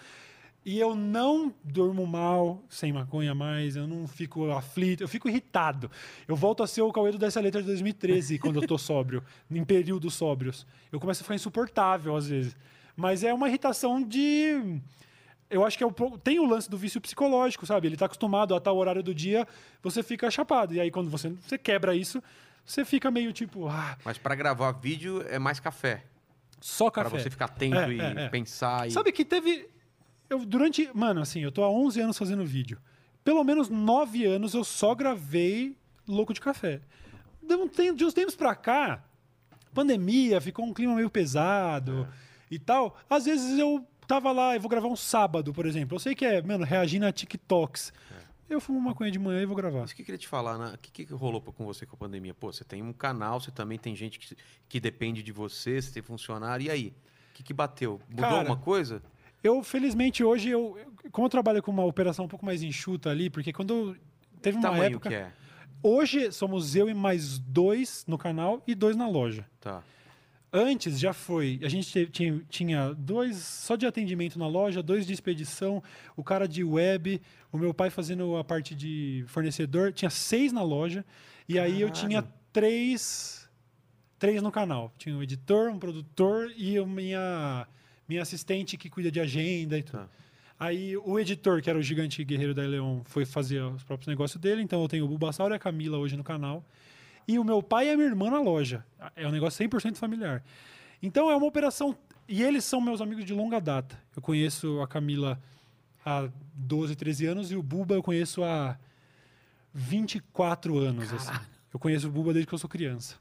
E 0.65 0.79
eu 0.79 0.95
não 0.95 1.53
durmo 1.63 2.05
mal 2.07 2.63
sem 2.69 2.93
maconha 2.93 3.35
mais, 3.35 3.75
eu 3.75 3.85
não 3.85 4.07
fico 4.07 4.49
aflito, 4.51 5.03
eu 5.03 5.07
fico 5.09 5.27
irritado. 5.27 5.91
Eu 6.27 6.35
volto 6.35 6.63
a 6.63 6.67
ser 6.67 6.81
o 6.81 6.91
Cauê 6.91 7.11
do 7.11 7.17
dessa 7.17 7.41
letra 7.41 7.61
de 7.61 7.67
2013, 7.67 8.39
quando 8.39 8.61
eu 8.61 8.67
tô 8.67 8.77
sóbrio, 8.79 9.21
em 9.51 9.63
períodos 9.65 10.13
sóbrios. 10.13 10.65
Eu 10.91 10.99
começo 10.99 11.21
a 11.21 11.23
ficar 11.23 11.35
insuportável 11.35 12.15
às 12.15 12.27
vezes. 12.27 12.55
Mas 12.95 13.23
é 13.23 13.33
uma 13.33 13.47
irritação 13.49 14.01
de. 14.01 14.79
Eu 15.49 15.65
acho 15.65 15.77
que 15.77 15.83
é 15.83 15.87
o, 15.87 15.91
tem 16.17 16.39
o 16.39 16.45
lance 16.45 16.69
do 16.69 16.77
vício 16.77 17.01
psicológico, 17.01 17.65
sabe? 17.65 17.87
Ele 17.87 17.97
tá 17.97 18.05
acostumado 18.05 18.55
a 18.55 18.59
tal 18.59 18.77
horário 18.77 19.03
do 19.03 19.13
dia, 19.13 19.47
você 19.81 20.01
fica 20.01 20.31
chapado. 20.31 20.73
E 20.73 20.79
aí, 20.79 20.89
quando 20.89 21.09
você, 21.09 21.29
você 21.29 21.57
quebra 21.57 21.95
isso, 21.95 22.23
você 22.65 22.85
fica 22.85 23.11
meio 23.11 23.33
tipo, 23.33 23.67
ah, 23.67 23.97
Mas 24.05 24.17
para 24.17 24.33
gravar 24.35 24.71
vídeo 24.71 25.23
é 25.27 25.37
mais 25.37 25.59
café. 25.59 26.05
só 26.61 26.89
Para 26.89 27.03
café. 27.03 27.19
você 27.19 27.29
ficar 27.29 27.45
atento 27.45 27.75
É, 27.75 27.93
e 27.93 27.99
é, 27.99 28.13
é. 28.25 28.29
pensar. 28.29 28.87
E... 28.87 28.91
Sabe 28.91 29.11
que 29.11 29.25
teve. 29.25 29.67
Eu, 30.29 30.45
durante. 30.45 30.89
Mano, 30.93 31.21
assim, 31.21 31.41
eu 31.41 31.51
tô 31.51 31.63
há 31.63 31.69
11 31.69 32.01
anos 32.01 32.17
fazendo 32.17 32.45
vídeo. 32.45 32.79
Pelo 33.23 33.43
menos 33.43 33.69
9 33.69 34.25
anos 34.25 34.53
eu 34.53 34.63
só 34.63 34.93
gravei 34.93 35.77
Louco 36.07 36.33
de 36.33 36.41
Café. 36.41 36.81
De, 37.41 37.55
um 37.55 37.67
tem- 37.67 37.93
de 37.93 38.03
uns 38.05 38.13
tempos 38.13 38.35
pra 38.35 38.55
cá, 38.55 39.03
pandemia, 39.73 40.41
ficou 40.41 40.65
um 40.65 40.73
clima 40.73 40.95
meio 40.95 41.09
pesado 41.09 42.07
e 42.49 42.59
tal. 42.59 42.97
Às 43.09 43.25
vezes 43.25 43.57
eu 43.57 43.85
tava 44.07 44.31
lá, 44.31 44.55
eu 44.55 44.61
vou 44.61 44.69
gravar 44.69 44.87
um 44.87 44.95
sábado, 44.95 45.53
por 45.53 45.65
exemplo. 45.65 45.95
Eu 45.95 45.99
sei 45.99 46.13
que 46.15 46.25
é, 46.25 46.41
mano, 46.41 46.65
reagindo 46.65 47.05
a 47.05 47.11
TikToks. 47.11 47.93
Eu 48.49 48.59
fumo 48.59 48.79
maconha 48.79 49.09
de 49.09 49.17
manhã 49.17 49.41
e 49.41 49.45
vou 49.45 49.55
gravar. 49.55 49.79
Mas 49.79 49.91
o 49.91 49.95
que 49.95 50.01
eu 50.01 50.05
queria 50.05 50.19
te 50.19 50.27
falar, 50.27 50.57
né? 50.57 50.73
O 50.75 50.77
que, 50.77 51.05
que 51.05 51.13
rolou 51.13 51.41
com 51.41 51.65
você 51.65 51.85
com 51.85 51.95
a 51.95 51.99
pandemia? 51.99 52.33
Pô, 52.33 52.51
você 52.51 52.63
tem 52.63 52.83
um 52.83 52.93
canal, 52.93 53.39
você 53.39 53.51
também 53.51 53.79
tem 53.79 53.95
gente 53.95 54.19
que, 54.19 54.35
que 54.67 54.79
depende 54.79 55.23
de 55.23 55.31
você, 55.31 55.81
você 55.81 55.91
tem 55.91 56.03
funcionário, 56.03 56.65
e 56.65 56.69
aí? 56.69 56.93
O 57.31 57.33
que, 57.35 57.41
que 57.41 57.53
bateu? 57.53 57.99
Mudou 58.09 58.25
Cara, 58.25 58.37
alguma 58.39 58.57
coisa? 58.57 59.01
Eu, 59.43 59.61
felizmente, 59.61 60.23
hoje, 60.23 60.49
eu, 60.49 60.77
como 61.11 61.25
eu 61.25 61.29
trabalho 61.29 61.61
com 61.61 61.69
uma 61.71 61.83
operação 61.85 62.25
um 62.25 62.27
pouco 62.27 62.45
mais 62.45 62.63
enxuta 62.63 63.09
ali, 63.09 63.29
porque 63.29 63.51
quando 63.51 63.95
teve 64.41 64.57
uma 64.57 64.69
tamanho 64.69 64.83
época. 64.95 65.09
que 65.09 65.15
é? 65.15 65.31
Hoje 65.81 66.31
somos 66.31 66.75
eu 66.77 66.89
e 66.89 66.93
mais 66.93 67.37
dois 67.37 68.05
no 68.07 68.17
canal 68.17 68.63
e 68.65 68.73
dois 68.73 68.95
na 68.95 69.07
loja. 69.07 69.45
Tá. 69.59 69.83
Antes 70.55 70.97
já 70.99 71.11
foi. 71.13 71.59
A 71.63 71.67
gente 71.67 72.05
te- 72.05 72.45
tinha, 72.47 72.93
dois 72.93 73.37
só 73.37 73.75
de 73.75 73.85
atendimento 73.85 74.37
na 74.39 74.47
loja, 74.47 74.81
dois 74.83 75.05
de 75.05 75.11
expedição, 75.11 75.83
o 76.15 76.23
cara 76.23 76.47
de 76.47 76.63
web, 76.63 77.19
o 77.51 77.57
meu 77.57 77.73
pai 77.73 77.89
fazendo 77.89 78.37
a 78.37 78.43
parte 78.43 78.73
de 78.75 79.25
fornecedor. 79.27 79.91
Tinha 79.91 80.09
seis 80.11 80.53
na 80.53 80.61
loja. 80.63 81.03
E 81.49 81.57
aí 81.59 81.81
eu 81.81 81.87
Caralho. 81.89 82.07
tinha 82.07 82.23
três, 82.53 83.49
três 84.17 84.41
no 84.41 84.51
canal. 84.51 84.93
Tinha 84.97 85.17
um 85.17 85.23
editor, 85.23 85.69
um 85.69 85.79
produtor 85.79 86.49
e 86.55 86.77
a 86.77 86.85
minha, 86.85 87.67
minha 88.07 88.21
assistente 88.21 88.77
que 88.77 88.89
cuida 88.89 89.11
de 89.11 89.19
agenda 89.19 89.77
e 89.77 89.83
tudo. 89.83 89.99
Tá. 89.99 90.09
Aí 90.59 90.95
o 90.97 91.19
editor, 91.19 91.61
que 91.61 91.69
era 91.69 91.77
o 91.77 91.81
gigante 91.81 92.23
guerreiro 92.23 92.53
da 92.53 92.61
Leon, 92.61 93.01
foi 93.05 93.25
fazer 93.25 93.61
os 93.61 93.83
próprios 93.83 94.07
negócios 94.07 94.39
dele. 94.41 94.61
Então 94.61 94.81
eu 94.81 94.87
tenho 94.87 95.05
o 95.05 95.07
Bulbasauro 95.07 95.53
e 95.53 95.57
a 95.57 95.59
Camila 95.59 95.97
hoje 95.97 96.15
no 96.15 96.23
canal. 96.23 96.63
E 97.27 97.39
o 97.39 97.43
meu 97.43 97.61
pai 97.61 97.87
e 97.87 97.91
a 97.91 97.95
minha 97.95 98.07
irmã 98.07 98.29
na 98.29 98.39
loja. 98.39 98.85
É 99.15 99.27
um 99.27 99.31
negócio 99.31 99.65
100% 99.65 99.97
familiar. 99.97 100.43
Então 101.01 101.29
é 101.29 101.35
uma 101.35 101.45
operação. 101.45 101.97
E 102.27 102.41
eles 102.41 102.63
são 102.63 102.79
meus 102.79 103.01
amigos 103.01 103.25
de 103.25 103.33
longa 103.33 103.59
data. 103.59 103.99
Eu 104.15 104.21
conheço 104.21 104.79
a 104.81 104.87
Camila 104.87 105.41
há 106.05 106.29
12, 106.53 106.95
13 106.95 107.25
anos 107.25 107.51
e 107.51 107.55
o 107.55 107.63
Buba 107.63 107.95
eu 107.95 108.03
conheço 108.03 108.43
há 108.43 108.77
24 109.73 110.77
anos. 110.77 111.11
Assim. 111.11 111.33
Eu 111.73 111.79
conheço 111.79 112.07
o 112.07 112.11
Buba 112.11 112.31
desde 112.31 112.47
que 112.47 112.53
eu 112.53 112.59
sou 112.59 112.69
criança. 112.69 113.17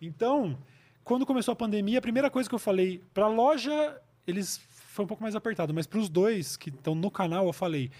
Então, 0.00 0.56
quando 1.02 1.26
começou 1.26 1.52
a 1.52 1.56
pandemia, 1.56 1.98
a 1.98 2.02
primeira 2.02 2.30
coisa 2.30 2.48
que 2.48 2.54
eu 2.54 2.58
falei 2.58 3.02
para 3.12 3.24
a 3.24 3.28
loja, 3.28 4.00
eles 4.28 4.60
foi 4.98 5.04
um 5.04 5.08
pouco 5.08 5.22
mais 5.22 5.34
apertado, 5.34 5.72
mas 5.72 5.86
para 5.86 5.98
os 5.98 6.08
dois 6.08 6.56
que 6.56 6.70
estão 6.70 6.94
no 6.94 7.10
canal, 7.10 7.46
eu 7.46 7.52
falei: 7.52 7.90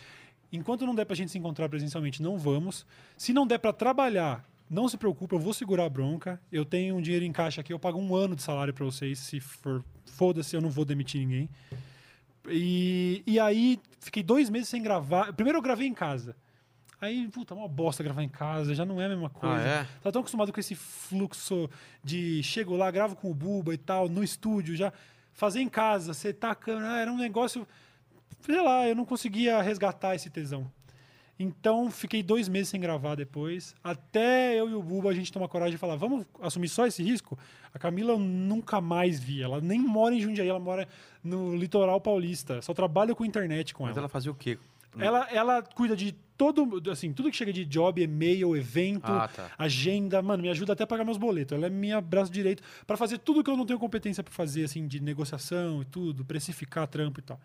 enquanto 0.52 0.86
não 0.86 0.94
der 0.94 1.05
para 1.05 1.15
a 1.15 1.16
gente 1.16 1.31
se 1.31 1.39
encontrar 1.39 1.68
presencialmente, 1.68 2.23
não 2.23 2.36
vamos. 2.36 2.86
Se 3.16 3.32
não 3.32 3.47
der 3.47 3.58
para 3.58 3.73
trabalhar, 3.73 4.44
não 4.68 4.89
se 4.89 4.97
preocupe, 4.97 5.34
eu 5.34 5.39
vou 5.39 5.55
segurar 5.55 5.86
a 5.86 5.89
bronca. 5.89 6.40
Eu 6.52 6.65
tenho 6.65 6.97
um 6.97 7.00
dinheiro 7.00 7.24
em 7.24 7.32
caixa 7.32 7.60
aqui, 7.60 7.73
eu 7.73 7.78
pago 7.78 7.98
um 7.98 8.15
ano 8.15 8.36
de 8.36 8.42
salário 8.42 8.74
para 8.74 8.84
vocês. 8.84 9.18
Se 9.18 9.40
for, 9.40 9.84
foda-se, 10.07 10.55
eu 10.55 10.60
não 10.60 10.70
vou 10.70 10.84
demitir 10.84 11.20
ninguém. 11.20 11.48
E, 12.50 13.23
e 13.26 13.39
aí, 13.39 13.78
fiquei 14.00 14.23
dois 14.23 14.50
meses 14.50 14.68
sem 14.68 14.82
gravar. 14.82 15.32
Primeiro, 15.32 15.58
eu 15.58 15.62
gravei 15.62 15.86
em 15.86 15.94
casa. 15.94 16.36
Aí, 17.00 17.28
puta, 17.28 17.55
uma 17.55 17.68
bosta 17.68 18.02
gravar 18.02 18.24
em 18.24 18.28
casa, 18.28 18.74
já 18.74 18.84
não 18.84 19.00
é 19.00 19.07
a 19.07 19.08
mesma 19.08 19.31
coisa. 19.31 19.55
Ah, 19.57 19.60
é? 19.60 19.86
Tá 20.02 20.10
tão 20.10 20.20
acostumado 20.20 20.52
com 20.52 20.58
esse 20.58 20.74
fluxo 20.74 21.70
de 22.02 22.42
chego 22.42 22.74
lá, 22.76 22.90
gravo 22.90 23.15
com 23.15 23.31
o 23.31 23.34
Buba 23.34 23.73
e 23.73 23.78
tal, 23.78 24.08
no 24.08 24.24
estúdio, 24.24 24.74
já 24.74 24.92
fazer 25.39 25.60
em 25.60 25.68
casa, 25.68 26.12
setar 26.12 26.50
a 26.50 26.55
câmera, 26.55 26.94
ah, 26.94 26.99
era 26.99 27.12
um 27.12 27.17
negócio. 27.17 27.67
Sei 28.41 28.60
lá, 28.60 28.89
eu 28.89 28.97
não 28.97 29.05
conseguia 29.05 29.62
resgatar 29.62 30.17
esse 30.17 30.28
tesão. 30.28 30.68
Então, 31.39 31.89
fiquei 31.92 32.25
dois 32.25 32.49
meses 32.49 32.70
sem 32.70 32.81
gravar 32.81 33.15
depois. 33.15 33.73
Até 33.83 34.58
eu 34.58 34.68
e 34.68 34.75
o 34.75 34.83
Buba 34.83 35.10
a 35.10 35.15
gente 35.15 35.33
tomar 35.33 35.47
coragem 35.47 35.76
e 35.76 35.78
falar: 35.78 35.94
vamos 35.94 36.26
assumir 36.42 36.68
só 36.68 36.89
esse 36.89 37.05
risco? 37.05 37.39
A 37.73 37.78
Camila 37.78 38.15
eu 38.15 38.18
nunca 38.18 38.81
mais 38.81 39.20
vi. 39.20 39.41
Ela 39.41 39.60
nem 39.60 39.78
mora 39.78 40.12
em 40.12 40.20
Jundiaí, 40.20 40.49
ela 40.49 40.58
mora 40.58 40.89
no 41.23 41.55
litoral 41.55 42.00
paulista. 42.00 42.60
Só 42.60 42.75
trabalho 42.75 43.15
com 43.15 43.25
internet 43.25 43.73
com 43.73 43.84
Mas 43.84 43.92
ela. 43.92 44.00
ela 44.00 44.08
fazia 44.08 44.33
o 44.33 44.34
quê? 44.34 44.58
Ela, 44.99 45.28
ela 45.31 45.62
cuida 45.62 45.94
de 45.94 46.17
todo, 46.39 46.81
assim, 46.91 47.12
tudo 47.12 47.31
que 47.31 47.36
chega 47.36 47.52
de 47.52 47.65
job, 47.65 48.00
e-mail, 48.00 48.57
evento, 48.57 49.10
Ah, 49.12 49.28
tá. 49.28 49.50
agenda, 49.58 50.23
mano, 50.23 50.42
me 50.44 50.49
ajuda 50.49 50.73
até 50.73 50.84
a 50.84 50.86
pagar 50.86 51.05
meus 51.05 51.18
boletos. 51.18 51.55
Ela 51.57 51.67
é 51.67 51.70
minha 51.70 52.00
braço 52.00 52.31
direito 52.33 52.62
para 52.86 52.97
fazer 52.97 53.18
tudo 53.18 53.42
que 53.44 53.50
eu 53.50 53.57
não 53.57 53.67
tenho 53.67 53.78
competência 53.78 54.23
para 54.23 54.33
fazer, 54.33 54.65
assim, 54.65 54.86
de 54.86 55.00
negociação 55.00 55.83
e 55.83 55.84
tudo, 55.84 56.25
precificar 56.25 56.86
trampo 56.86 57.18
e 57.18 57.23
tal. 57.23 57.41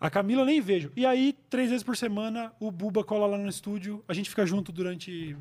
A 0.00 0.10
Camila 0.10 0.42
eu 0.42 0.46
nem 0.46 0.60
vejo. 0.60 0.90
E 0.96 1.06
aí, 1.06 1.36
três 1.48 1.68
vezes 1.70 1.84
por 1.84 1.96
semana, 1.96 2.50
o 2.58 2.72
Buba 2.72 3.04
cola 3.04 3.26
lá 3.26 3.38
no 3.38 3.48
estúdio, 3.48 4.02
a 4.08 4.14
gente 4.14 4.28
fica 4.30 4.44
junto 4.44 4.72
durante 4.72 5.36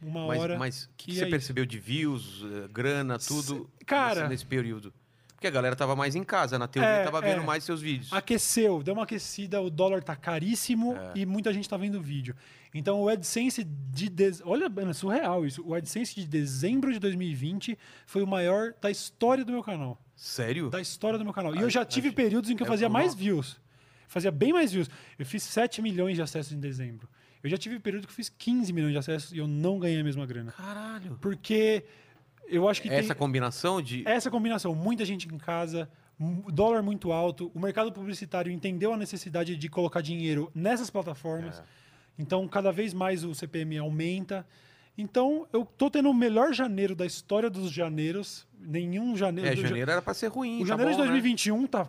uma 0.00 0.26
Mas, 0.28 0.40
hora. 0.40 0.58
mas 0.58 0.84
o 0.84 0.90
que, 0.96 1.10
que 1.10 1.16
você 1.16 1.24
aí? 1.24 1.30
percebeu 1.30 1.66
de 1.66 1.78
views, 1.80 2.44
eh, 2.44 2.68
grana, 2.70 3.18
tudo 3.18 3.68
cara- 3.84 4.28
nesse 4.28 4.46
período? 4.46 4.92
Porque 5.38 5.46
a 5.46 5.50
galera 5.52 5.76
tava 5.76 5.94
mais 5.94 6.16
em 6.16 6.24
casa, 6.24 6.58
na 6.58 6.66
teoria 6.66 6.90
É, 6.90 7.04
tava 7.04 7.20
vendo 7.20 7.42
é. 7.42 7.44
mais 7.44 7.62
seus 7.62 7.80
vídeos. 7.80 8.12
Aqueceu, 8.12 8.82
deu 8.82 8.92
uma 8.92 9.04
aquecida, 9.04 9.60
o 9.60 9.70
dólar 9.70 10.02
tá 10.02 10.16
caríssimo 10.16 10.96
É. 10.96 11.12
e 11.14 11.24
muita 11.24 11.52
gente 11.52 11.68
tá 11.68 11.76
vendo 11.76 12.02
vídeo. 12.02 12.34
Então 12.74 13.00
o 13.00 13.08
AdSense 13.08 13.62
de. 13.62 14.08
Dez... 14.10 14.42
Olha, 14.44 14.68
mano, 14.68 14.90
é 14.90 14.92
surreal 14.92 15.46
isso. 15.46 15.62
O 15.64 15.74
AdSense 15.76 16.16
de 16.16 16.26
dezembro 16.26 16.92
de 16.92 16.98
2020 16.98 17.78
foi 18.04 18.20
o 18.22 18.26
maior 18.26 18.74
da 18.82 18.90
história 18.90 19.44
do 19.44 19.52
meu 19.52 19.62
canal. 19.62 20.02
Sério? 20.16 20.70
Da 20.70 20.80
história 20.80 21.16
do 21.16 21.24
meu 21.24 21.32
canal. 21.32 21.54
E 21.54 21.58
Ah, 21.60 21.62
eu 21.62 21.70
já 21.70 21.84
tive 21.84 22.08
acho- 22.08 22.16
períodos 22.16 22.50
em 22.50 22.56
que 22.56 22.62
eu 22.64 22.66
é, 22.66 22.68
fazia 22.68 22.88
mais 22.88 23.14
views. 23.14 23.60
Fazia 24.08 24.32
bem 24.32 24.52
mais 24.52 24.72
views. 24.72 24.90
Eu 25.16 25.24
fiz 25.24 25.44
7 25.44 25.80
milhões 25.80 26.16
de 26.16 26.22
acessos 26.22 26.52
em 26.52 26.58
dezembro. 26.58 27.08
Eu 27.44 27.48
já 27.48 27.56
tive 27.56 27.78
período 27.78 28.08
que 28.08 28.10
eu 28.12 28.16
fiz 28.16 28.28
15 28.28 28.72
milhões 28.72 28.90
de 28.92 28.98
acessos 28.98 29.32
e 29.32 29.38
eu 29.38 29.46
não 29.46 29.78
ganhei 29.78 30.00
a 30.00 30.04
mesma 30.04 30.26
grana. 30.26 30.50
Caralho. 30.50 31.16
Porque 31.20 31.84
eu 32.50 32.68
acho 32.68 32.80
que 32.82 32.88
Essa 32.88 33.08
tem 33.08 33.16
combinação 33.16 33.80
de. 33.82 34.02
essa 34.06 34.30
combinação, 34.30 34.74
muita 34.74 35.04
gente 35.04 35.26
em 35.32 35.38
casa, 35.38 35.88
dólar 36.52 36.82
muito 36.82 37.12
alto, 37.12 37.50
o 37.54 37.60
mercado 37.60 37.92
publicitário 37.92 38.50
entendeu 38.50 38.92
a 38.92 38.96
necessidade 38.96 39.56
de 39.56 39.68
colocar 39.68 40.00
dinheiro 40.00 40.50
nessas 40.54 40.90
plataformas. 40.90 41.58
É. 41.58 41.62
Então, 42.18 42.46
cada 42.48 42.72
vez 42.72 42.92
mais 42.92 43.22
o 43.24 43.34
CPM 43.34 43.78
aumenta. 43.78 44.44
Então, 44.96 45.46
eu 45.52 45.64
tô 45.64 45.88
tendo 45.88 46.10
o 46.10 46.14
melhor 46.14 46.52
janeiro 46.52 46.96
da 46.96 47.06
história 47.06 47.48
dos 47.48 47.70
janeiros. 47.70 48.44
Nenhum 48.60 49.16
janeiro. 49.16 49.48
É, 49.48 49.54
janeiro 49.54 49.90
era 49.90 50.02
pra 50.02 50.12
ser 50.12 50.26
ruim. 50.26 50.56
O 50.56 50.60
tá 50.62 50.66
janeiro 50.66 50.90
bom, 50.90 50.96
de 50.96 51.02
2021 51.04 51.66
tá 51.68 51.84
Né? 51.84 51.88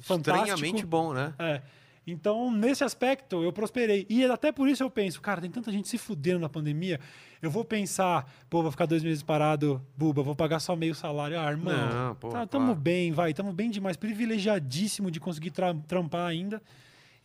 fantástico. 0.00 0.46
Estranhamente 0.48 0.84
bom, 0.84 1.12
né? 1.12 1.32
É. 1.38 1.62
Então, 2.06 2.50
nesse 2.50 2.82
aspecto, 2.82 3.42
eu 3.42 3.52
prosperei. 3.52 4.06
E 4.08 4.24
até 4.24 4.50
por 4.50 4.68
isso 4.68 4.82
eu 4.82 4.90
penso, 4.90 5.20
cara, 5.20 5.40
tem 5.40 5.50
tanta 5.50 5.70
gente 5.70 5.86
se 5.88 5.98
fudendo 5.98 6.40
na 6.40 6.48
pandemia. 6.48 6.98
Eu 7.42 7.50
vou 7.50 7.64
pensar, 7.64 8.30
pô, 8.48 8.62
vou 8.62 8.70
ficar 8.70 8.86
dois 8.86 9.02
meses 9.04 9.22
parado, 9.22 9.80
buba, 9.96 10.22
vou 10.22 10.34
pagar 10.34 10.60
só 10.60 10.74
meio 10.74 10.94
salário. 10.94 11.38
Ah, 11.38 11.50
irmão, 11.50 11.74
Não, 12.08 12.14
pô, 12.16 12.28
tá, 12.30 12.46
tamo 12.46 12.66
claro. 12.66 12.80
bem, 12.80 13.12
vai, 13.12 13.32
tamo 13.34 13.52
bem 13.52 13.70
demais. 13.70 13.96
Privilegiadíssimo 13.96 15.10
de 15.10 15.20
conseguir 15.20 15.50
tra- 15.50 15.74
trampar 15.86 16.26
ainda. 16.26 16.60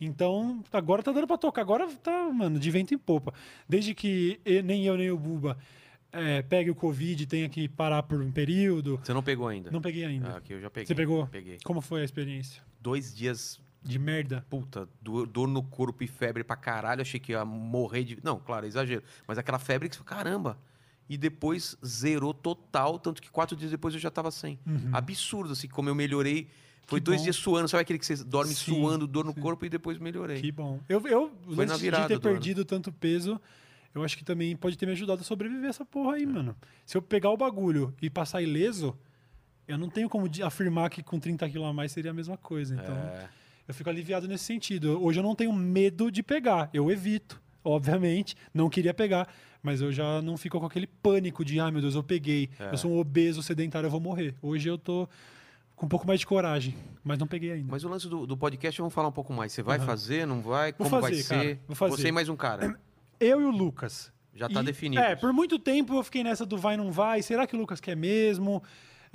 Então, 0.00 0.62
agora 0.72 1.02
tá 1.02 1.10
dando 1.10 1.26
pra 1.26 1.38
tocar. 1.38 1.62
Agora 1.62 1.88
tá, 2.02 2.30
mano, 2.30 2.58
de 2.58 2.70
vento 2.70 2.92
em 2.94 2.98
popa. 2.98 3.32
Desde 3.68 3.94
que 3.94 4.38
nem 4.64 4.84
eu 4.84 4.96
nem 4.96 5.10
o 5.10 5.16
Buba 5.18 5.56
é, 6.12 6.42
pegue 6.42 6.70
o 6.70 6.74
Covid 6.74 7.22
e 7.22 7.26
tenha 7.26 7.48
que 7.48 7.66
parar 7.66 8.02
por 8.02 8.20
um 8.20 8.30
período. 8.30 9.00
Você 9.02 9.14
não 9.14 9.22
pegou 9.22 9.48
ainda? 9.48 9.70
Não 9.70 9.80
peguei 9.80 10.04
ainda. 10.04 10.28
Ah, 10.34 10.36
aqui 10.36 10.52
eu 10.52 10.60
já 10.60 10.68
peguei. 10.70 10.86
Você 10.86 10.94
pegou? 10.94 11.26
Peguei. 11.28 11.58
Como 11.64 11.80
foi 11.80 12.02
a 12.02 12.04
experiência? 12.04 12.62
Dois 12.80 13.14
dias, 13.14 13.58
De 13.86 13.98
merda. 13.98 14.44
puta, 14.50 14.88
dor, 15.00 15.26
dor 15.26 15.46
no 15.48 15.62
corpo 15.62 16.02
e 16.02 16.06
febre 16.06 16.42
pra 16.44 16.56
caralho. 16.56 17.00
Achei 17.02 17.20
que 17.20 17.32
ia 17.32 17.44
morrer 17.44 18.04
de. 18.04 18.18
Não, 18.22 18.38
claro, 18.38 18.66
é 18.66 18.68
exagero. 18.68 19.02
Mas 19.26 19.38
aquela 19.38 19.58
febre 19.58 19.88
que 19.88 20.02
caramba. 20.04 20.58
E 21.08 21.16
depois 21.16 21.76
zerou 21.86 22.34
total, 22.34 22.98
tanto 22.98 23.22
que 23.22 23.30
quatro 23.30 23.56
dias 23.56 23.70
depois 23.70 23.94
eu 23.94 24.00
já 24.00 24.10
tava 24.10 24.30
sem. 24.30 24.58
Absurdo, 24.92 25.52
assim, 25.52 25.68
como 25.68 25.88
eu 25.88 25.94
melhorei. 25.94 26.48
Foi 26.88 26.98
Uhum. 26.98 27.00
Que 27.00 27.04
dois 27.04 27.18
bom. 27.18 27.24
dias 27.24 27.36
suando, 27.36 27.68
sabe 27.68 27.82
aquele 27.82 27.98
que 27.98 28.06
você 28.06 28.22
dorme 28.24 28.54
Sim, 28.54 28.74
suando, 28.74 29.06
dor 29.08 29.24
no 29.24 29.32
sim. 29.32 29.40
corpo 29.40 29.64
e 29.66 29.68
depois 29.68 29.98
melhorei. 29.98 30.40
Que 30.40 30.52
bom. 30.52 30.80
Eu, 30.88 31.04
eu 31.06 31.32
Foi 31.44 31.64
antes 31.64 31.68
na 31.68 31.74
de 31.76 31.82
virada 31.82 32.08
ter 32.08 32.20
perdido 32.20 32.64
tanto 32.64 32.92
peso, 32.92 33.40
eu 33.92 34.04
acho 34.04 34.16
que 34.16 34.24
também 34.24 34.54
pode 34.56 34.76
ter 34.78 34.86
me 34.86 34.92
ajudado 34.92 35.20
a 35.20 35.24
sobreviver 35.24 35.68
essa 35.68 35.84
porra 35.84 36.14
aí, 36.14 36.24
mano. 36.26 36.54
Se 36.84 36.96
eu 36.96 37.02
pegar 37.02 37.30
o 37.30 37.36
bagulho 37.36 37.92
e 38.00 38.08
passar 38.08 38.40
ileso, 38.40 38.96
eu 39.66 39.76
não 39.76 39.88
tenho 39.88 40.08
como 40.08 40.28
afirmar 40.44 40.88
que 40.90 41.02
com 41.02 41.18
30 41.18 41.48
quilos 41.50 41.66
a 41.66 41.72
mais 41.72 41.90
seria 41.90 42.12
a 42.12 42.14
mesma 42.14 42.36
coisa. 42.36 42.74
Então, 42.76 42.94
É. 42.96 43.28
eu 43.66 43.74
fico 43.74 43.88
aliviado 43.90 44.26
nesse 44.28 44.44
sentido. 44.44 45.02
Hoje 45.02 45.18
eu 45.18 45.22
não 45.22 45.34
tenho 45.34 45.52
medo 45.52 46.10
de 46.10 46.22
pegar. 46.22 46.70
Eu 46.72 46.90
evito, 46.90 47.40
obviamente. 47.64 48.36
Não 48.54 48.68
queria 48.70 48.94
pegar, 48.94 49.28
mas 49.62 49.80
eu 49.80 49.92
já 49.92 50.20
não 50.22 50.36
fico 50.36 50.58
com 50.60 50.66
aquele 50.66 50.86
pânico 50.86 51.44
de, 51.44 51.58
ai 51.60 51.70
meu 51.70 51.80
Deus, 51.80 51.94
eu 51.94 52.02
peguei. 52.02 52.48
É. 52.58 52.72
Eu 52.72 52.76
sou 52.76 52.90
um 52.92 52.98
obeso 52.98 53.42
sedentário, 53.42 53.86
eu 53.86 53.90
vou 53.90 54.00
morrer. 54.00 54.34
Hoje 54.40 54.68
eu 54.68 54.78
tô 54.78 55.08
com 55.74 55.86
um 55.86 55.88
pouco 55.88 56.06
mais 56.06 56.20
de 56.20 56.26
coragem, 56.26 56.74
mas 57.04 57.18
não 57.18 57.26
peguei 57.26 57.52
ainda. 57.52 57.66
Mas 57.70 57.84
o 57.84 57.88
lance 57.88 58.08
do, 58.08 58.26
do 58.26 58.36
podcast, 58.36 58.80
vamos 58.80 58.94
falar 58.94 59.08
um 59.08 59.12
pouco 59.12 59.32
mais. 59.32 59.52
Você 59.52 59.62
vai 59.62 59.78
fazer, 59.78 60.26
não 60.26 60.40
vai? 60.40 60.72
Como 60.72 60.88
vai 60.88 61.00
fazer, 61.02 61.24
cara. 61.24 61.42
ser? 61.42 61.60
Vou 61.66 61.76
fazer. 61.76 61.96
Você 61.96 62.08
e 62.08 62.12
mais 62.12 62.28
um 62.28 62.36
cara. 62.36 62.78
Eu 63.20 63.40
e 63.40 63.44
o 63.44 63.50
Lucas. 63.50 64.12
Já 64.34 64.48
tá 64.48 64.60
E- 64.60 64.64
definido. 64.64 65.00
É, 65.02 65.16
por 65.16 65.32
muito 65.32 65.58
tempo 65.58 65.94
eu 65.94 66.02
fiquei 66.04 66.22
nessa 66.22 66.44
do 66.44 66.58
vai, 66.58 66.76
não 66.76 66.92
vai. 66.92 67.22
Será 67.22 67.46
que 67.46 67.56
o 67.56 67.58
Lucas 67.58 67.80
quer 67.80 67.96
mesmo? 67.96 68.62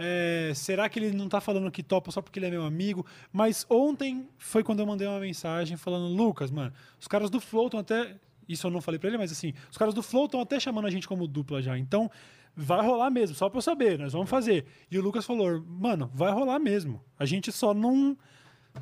É, 0.02 0.52
será 0.56 0.90
que 0.90 0.98
ele 1.00 1.12
não 1.16 1.30
tá 1.30 1.40
falando 1.40 1.70
que 1.72 1.84
topa 1.84 2.12
só 2.12 2.22
porque 2.22 2.40
ele 2.40 2.48
é 2.48 2.50
meu 2.50 2.64
amigo? 2.64 3.06
Mas 3.32 3.66
ontem 3.70 4.28
foi 4.38 4.64
quando 4.64 4.80
eu 4.80 4.86
mandei 4.86 5.08
uma 5.08 5.20
mensagem 5.20 5.78
falando: 5.78 6.08
Lucas, 6.14 6.50
mano, 6.52 6.74
os 7.00 7.08
caras 7.08 7.30
do 7.30 7.40
Flow 7.40 7.66
estão 7.68 7.80
até. 7.80 8.16
Isso 8.50 8.68
eu 8.68 8.72
não 8.72 8.82
falei 8.82 9.00
pra 9.00 9.08
ele, 9.10 9.18
mas 9.18 9.32
assim, 9.32 9.54
os 9.70 9.78
caras 9.78 9.94
do 9.94 10.02
Flow 10.04 10.26
estão 10.26 10.42
até 10.42 10.60
chamando 10.60 10.88
a 10.88 10.90
gente 10.90 11.08
como 11.08 11.28
dupla 11.28 11.62
já. 11.62 11.78
Então, 11.78 12.10
vai 12.56 12.86
rolar 12.86 13.10
mesmo, 13.10 13.36
só 13.36 13.48
pra 13.48 13.58
eu 13.60 13.62
saber, 13.62 13.98
nós 13.98 14.12
vamos 14.12 14.30
fazer. 14.30 14.66
E 14.90 14.98
o 14.98 15.02
Lucas 15.02 15.26
falou: 15.26 15.64
mano, 15.68 16.12
vai 16.14 16.32
rolar 16.32 16.60
mesmo. 16.60 17.02
A 17.18 17.26
gente 17.26 17.52
só 17.52 17.74
não. 17.74 18.18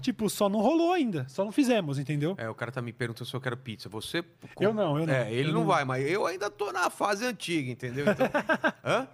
Tipo, 0.02 0.30
só 0.30 0.48
não 0.48 0.60
rolou 0.62 0.94
ainda. 0.94 1.26
Só 1.28 1.44
não 1.44 1.52
fizemos, 1.52 1.98
entendeu? 1.98 2.36
É, 2.38 2.48
o 2.48 2.54
cara 2.54 2.72
tá 2.72 2.80
me 2.80 2.94
perguntando 2.94 3.28
se 3.28 3.36
eu 3.36 3.42
quero 3.42 3.58
pizza. 3.58 3.90
Você. 3.90 4.24
Eu 4.60 4.72
não, 4.72 4.98
eu 5.00 5.08
não. 5.08 5.14
É, 5.14 5.34
ele 5.34 5.52
não, 5.52 5.62
não- 5.62 5.68
vai, 5.68 5.84
mas 5.84 6.08
eu 6.08 6.28
ainda 6.28 6.48
tô 6.50 6.72
na 6.72 6.92
fase 6.92 7.26
antiga, 7.26 7.72
entendeu? 7.72 8.06
Então... 8.08 8.28
Hã? 8.86 9.08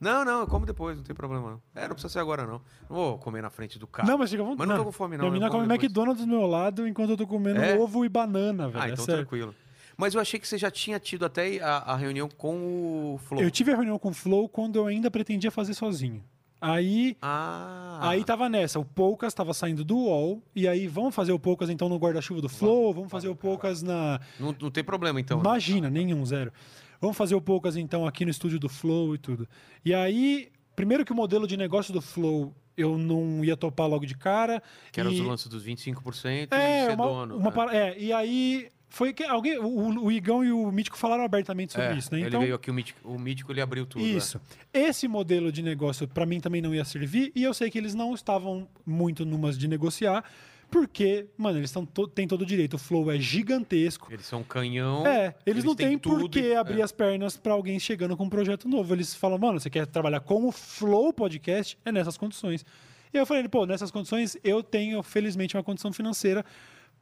Não, 0.00 0.24
não, 0.24 0.40
eu 0.40 0.46
como 0.46 0.64
depois, 0.64 0.96
não 0.96 1.04
tem 1.04 1.14
problema 1.14 1.50
não. 1.50 1.62
É, 1.74 1.82
não 1.86 1.94
precisa 1.94 2.08
ser 2.12 2.18
agora 2.20 2.44
não. 2.46 2.60
Não 2.88 2.96
vou 2.96 3.18
comer 3.18 3.42
na 3.42 3.50
frente 3.50 3.78
do 3.78 3.86
carro. 3.86 4.08
Não, 4.08 4.16
mas 4.16 4.30
fica 4.30 4.42
à 4.42 4.46
vontade. 4.46 4.58
Mas 4.66 4.68
não 4.68 4.76
tô 4.78 4.84
com 4.86 4.92
fome, 4.92 5.16
não, 5.16 5.24
Minha 5.24 5.32
menina 5.32 5.50
come 5.50 5.62
depois. 5.66 5.82
McDonald's 5.84 6.24
do 6.24 6.30
meu 6.30 6.46
lado 6.46 6.88
enquanto 6.88 7.10
eu 7.10 7.16
tô 7.18 7.26
comendo 7.26 7.60
É? 7.60 7.78
ovo 7.78 8.04
e 8.04 8.08
banana, 8.08 8.68
velho. 8.68 8.82
Ah, 8.82 8.88
é 8.88 8.92
então 8.92 9.04
sério. 9.04 9.20
tranquilo. 9.22 9.54
Mas 9.96 10.14
eu 10.14 10.20
achei 10.20 10.40
que 10.40 10.48
você 10.48 10.56
já 10.56 10.70
tinha 10.70 10.98
tido 10.98 11.26
até 11.26 11.60
a, 11.60 11.76
a 11.78 11.96
reunião 11.96 12.26
com 12.30 13.14
o 13.14 13.18
Flow. 13.18 13.42
Eu 13.42 13.50
tive 13.50 13.72
a 13.72 13.76
reunião 13.76 13.98
com 13.98 14.08
o 14.08 14.14
Flow 14.14 14.48
quando 14.48 14.76
eu 14.76 14.86
ainda 14.86 15.10
pretendia 15.10 15.50
fazer 15.50 15.74
sozinho. 15.74 16.24
Aí, 16.62 17.16
Ah. 17.22 17.98
aí 18.02 18.22
tava 18.22 18.46
nessa, 18.48 18.78
o 18.78 18.84
Poucas 18.84 19.32
tava 19.32 19.54
saindo 19.54 19.82
do 19.82 19.96
UOL, 19.96 20.42
e 20.54 20.68
aí 20.68 20.86
vamos 20.86 21.14
fazer 21.14 21.32
o 21.32 21.38
Poucas 21.38 21.70
então 21.70 21.88
no 21.88 21.96
guarda-chuva 21.96 22.42
do 22.42 22.50
Flow, 22.50 22.92
vamos 22.92 23.10
fazer 23.10 23.28
o 23.28 23.34
Poucas 23.34 23.82
na... 23.82 24.20
Não, 24.38 24.54
não 24.60 24.70
tem 24.70 24.84
problema 24.84 25.18
então. 25.18 25.38
né? 25.38 25.42
Imagina, 25.44 25.88
nenhum, 25.88 26.24
zero. 26.26 26.52
Vamos 27.00 27.16
fazer 27.16 27.34
o 27.34 27.40
Poucas 27.40 27.76
então 27.76 28.06
aqui 28.06 28.24
no 28.24 28.30
estúdio 28.30 28.58
do 28.58 28.68
Flow 28.68 29.14
e 29.14 29.18
tudo. 29.18 29.48
E 29.84 29.94
aí, 29.94 30.48
primeiro 30.76 31.04
que 31.04 31.12
o 31.12 31.14
modelo 31.14 31.46
de 31.46 31.56
negócio 31.56 31.92
do 31.92 32.00
Flow 32.02 32.54
eu 32.76 32.96
não 32.96 33.44
ia 33.44 33.56
topar 33.56 33.86
logo 33.88 34.06
de 34.06 34.16
cara. 34.16 34.62
Que 34.92 35.00
era 35.00 35.10
e... 35.10 35.20
os 35.20 35.26
lances 35.26 35.48
dos 35.48 35.64
25% 35.66 36.48
e 36.52 36.54
É, 36.54 36.86
ser 36.86 36.94
uma, 36.94 37.06
dono. 37.06 37.36
uma 37.36 37.48
é. 37.48 37.52
para- 37.52 37.76
é, 37.76 37.98
e 37.98 38.12
aí 38.12 38.68
foi 38.88 39.12
que 39.12 39.22
alguém, 39.22 39.58
o, 39.58 40.04
o 40.04 40.10
Igão 40.12 40.44
e 40.44 40.50
o 40.50 40.70
Mítico 40.72 40.96
falaram 40.98 41.22
abertamente 41.24 41.72
sobre 41.72 41.88
É, 41.88 41.96
isso, 41.96 42.12
né? 42.12 42.20
Ele 42.20 42.28
Então, 42.28 42.40
veio 42.40 42.54
aqui, 42.54 42.70
o 42.70 42.74
mítico, 42.74 43.08
o 43.08 43.18
mítico 43.18 43.52
ele 43.52 43.60
abriu 43.60 43.86
tudo. 43.86 44.04
é. 44.04 44.08
isso. 44.08 44.40
Esse 44.72 45.06
modelo 45.06 45.52
de 45.52 45.62
negócio 45.62 46.08
para 46.08 46.24
mim 46.26 46.40
também 46.40 46.60
não 46.62 46.74
ia 46.74 46.84
servir 46.84 47.30
e 47.34 47.42
eu 47.42 47.52
sei 47.54 47.70
que 47.70 47.78
eles 47.78 47.94
não 47.94 48.14
estavam 48.14 48.66
muito 48.84 49.24
numas 49.24 49.56
de 49.58 49.68
negociar, 49.68 50.24
porque, 50.70 51.26
mano, 51.36 51.58
eles 51.58 51.72
tão 51.72 51.84
to 51.84 52.06
têm 52.06 52.28
todo 52.28 52.42
o 52.42 52.46
direito. 52.46 52.74
O 52.74 52.78
flow 52.78 53.10
é 53.10 53.18
gigantesco. 53.18 54.12
Eles 54.12 54.26
são 54.26 54.42
canhão. 54.42 55.06
É, 55.06 55.34
eles, 55.44 55.64
não 55.64 55.74
têm 55.74 55.98
por 55.98 56.20
tudo 56.20 56.28
que 56.28 56.54
abrir 56.54 56.80
é. 56.80 56.82
as 56.82 56.92
pernas 56.92 57.36
para 57.36 57.52
alguém 57.52 57.78
chegando 57.78 58.16
com 58.16 58.24
um 58.24 58.30
projeto 58.30 58.68
novo. 58.68 58.94
Eles 58.94 59.14
falam, 59.14 59.38
mano, 59.38 59.58
você 59.58 59.68
quer 59.68 59.86
trabalhar 59.86 60.20
com 60.20 60.46
o 60.46 60.52
Flow 60.52 61.12
Podcast? 61.12 61.76
É 61.84 61.90
nessas 61.90 62.16
condições. 62.16 62.64
E 63.12 63.16
eu 63.16 63.26
falei, 63.26 63.48
pô, 63.48 63.66
nessas 63.66 63.90
condições 63.90 64.36
eu 64.44 64.62
tenho, 64.62 65.02
felizmente, 65.02 65.56
uma 65.56 65.62
condição 65.62 65.92
financeira 65.92 66.44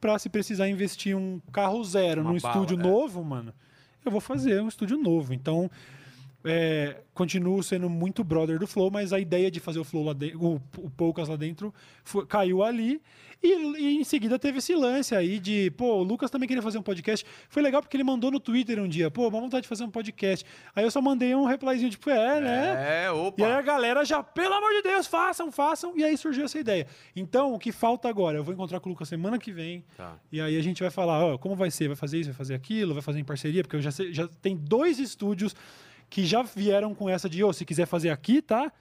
para 0.01 0.17
se 0.17 0.29
precisar 0.29 0.67
investir 0.67 1.15
um 1.15 1.39
carro 1.51 1.83
zero 1.83 2.21
Uma 2.21 2.33
num 2.33 2.39
bala, 2.39 2.55
estúdio 2.55 2.79
é. 2.79 2.83
novo, 2.83 3.23
mano, 3.23 3.53
eu 4.03 4.11
vou 4.11 4.21
fazer 4.21 4.61
um 4.61 4.67
estúdio 4.67 4.97
novo. 4.97 5.33
Então, 5.33 5.69
é, 6.43 7.01
continuo 7.13 7.61
sendo 7.63 7.89
muito 7.89 8.23
brother 8.23 8.57
do 8.59 8.67
Flow, 8.67 8.89
mas 8.89 9.11
a 9.13 9.19
ideia 9.19 9.49
de 9.51 9.59
fazer 9.59 9.79
o 9.79 9.83
Flow 9.83 10.05
lá 10.05 10.13
dentro, 10.13 10.41
o, 10.43 10.55
o 10.77 10.89
Poucas 10.89 11.27
lá 11.27 11.35
dentro, 11.35 11.73
foi- 12.03 12.25
caiu 12.25 12.63
ali. 12.63 13.01
E, 13.41 13.47
e 13.47 13.95
em 14.01 14.03
seguida 14.03 14.37
teve 14.37 14.57
esse 14.57 14.75
lance 14.75 15.15
aí 15.15 15.39
de, 15.39 15.71
pô, 15.71 15.93
o 15.99 16.03
Lucas 16.03 16.29
também 16.29 16.45
queria 16.45 16.61
fazer 16.61 16.77
um 16.77 16.81
podcast. 16.81 17.25
Foi 17.47 17.63
legal 17.63 17.81
porque 17.81 17.95
ele 17.95 18.03
mandou 18.03 18.29
no 18.29 18.37
Twitter 18.37 18.77
um 18.83 18.87
dia, 18.87 19.09
pô, 19.09 19.29
uma 19.29 19.39
vontade 19.39 19.61
de 19.61 19.67
fazer 19.69 19.85
um 19.85 19.89
podcast. 19.89 20.45
Aí 20.75 20.83
eu 20.83 20.91
só 20.91 21.01
mandei 21.01 21.33
um 21.33 21.45
replyzinho, 21.45 21.89
tipo, 21.89 22.09
é, 22.09 22.41
né? 22.41 23.05
É, 23.05 23.11
opa. 23.11 23.41
E 23.41 23.45
aí 23.45 23.53
a 23.53 23.61
galera 23.61 24.03
já, 24.03 24.21
pelo 24.21 24.53
amor 24.53 24.71
de 24.71 24.81
Deus, 24.81 25.07
façam, 25.07 25.49
façam. 25.53 25.97
E 25.97 26.03
aí 26.03 26.17
surgiu 26.17 26.43
essa 26.43 26.59
ideia. 26.59 26.85
Então, 27.15 27.53
o 27.53 27.59
que 27.59 27.71
falta 27.71 28.09
agora? 28.09 28.37
Eu 28.37 28.43
vou 28.43 28.53
encontrar 28.53 28.81
com 28.81 28.89
o 28.89 28.91
Lucas 28.91 29.07
semana 29.07 29.39
que 29.39 29.53
vem. 29.53 29.85
Tá. 29.95 30.17
E 30.29 30.41
aí 30.41 30.57
a 30.57 30.61
gente 30.61 30.81
vai 30.81 30.91
falar, 30.91 31.23
ó, 31.23 31.37
como 31.37 31.55
vai 31.55 31.71
ser? 31.71 31.87
Vai 31.87 31.95
fazer 31.95 32.19
isso, 32.19 32.29
vai 32.31 32.37
fazer 32.37 32.55
aquilo, 32.55 32.93
vai 32.93 33.01
fazer 33.01 33.19
em 33.19 33.23
parceria? 33.23 33.63
Porque 33.63 33.77
eu 33.77 33.81
já 33.81 33.91
sei, 33.91 34.13
já 34.13 34.27
tem 34.41 34.57
dois 34.57 34.99
estúdios 34.99 35.55
que 36.09 36.25
já 36.25 36.41
vieram 36.41 36.95
com 36.95 37.09
essa 37.09 37.29
de, 37.29 37.43
ô, 37.43 37.53
se 37.53 37.65
quiser 37.65 37.85
fazer 37.85 38.09
aqui, 38.09 38.41
tá? 38.41 38.71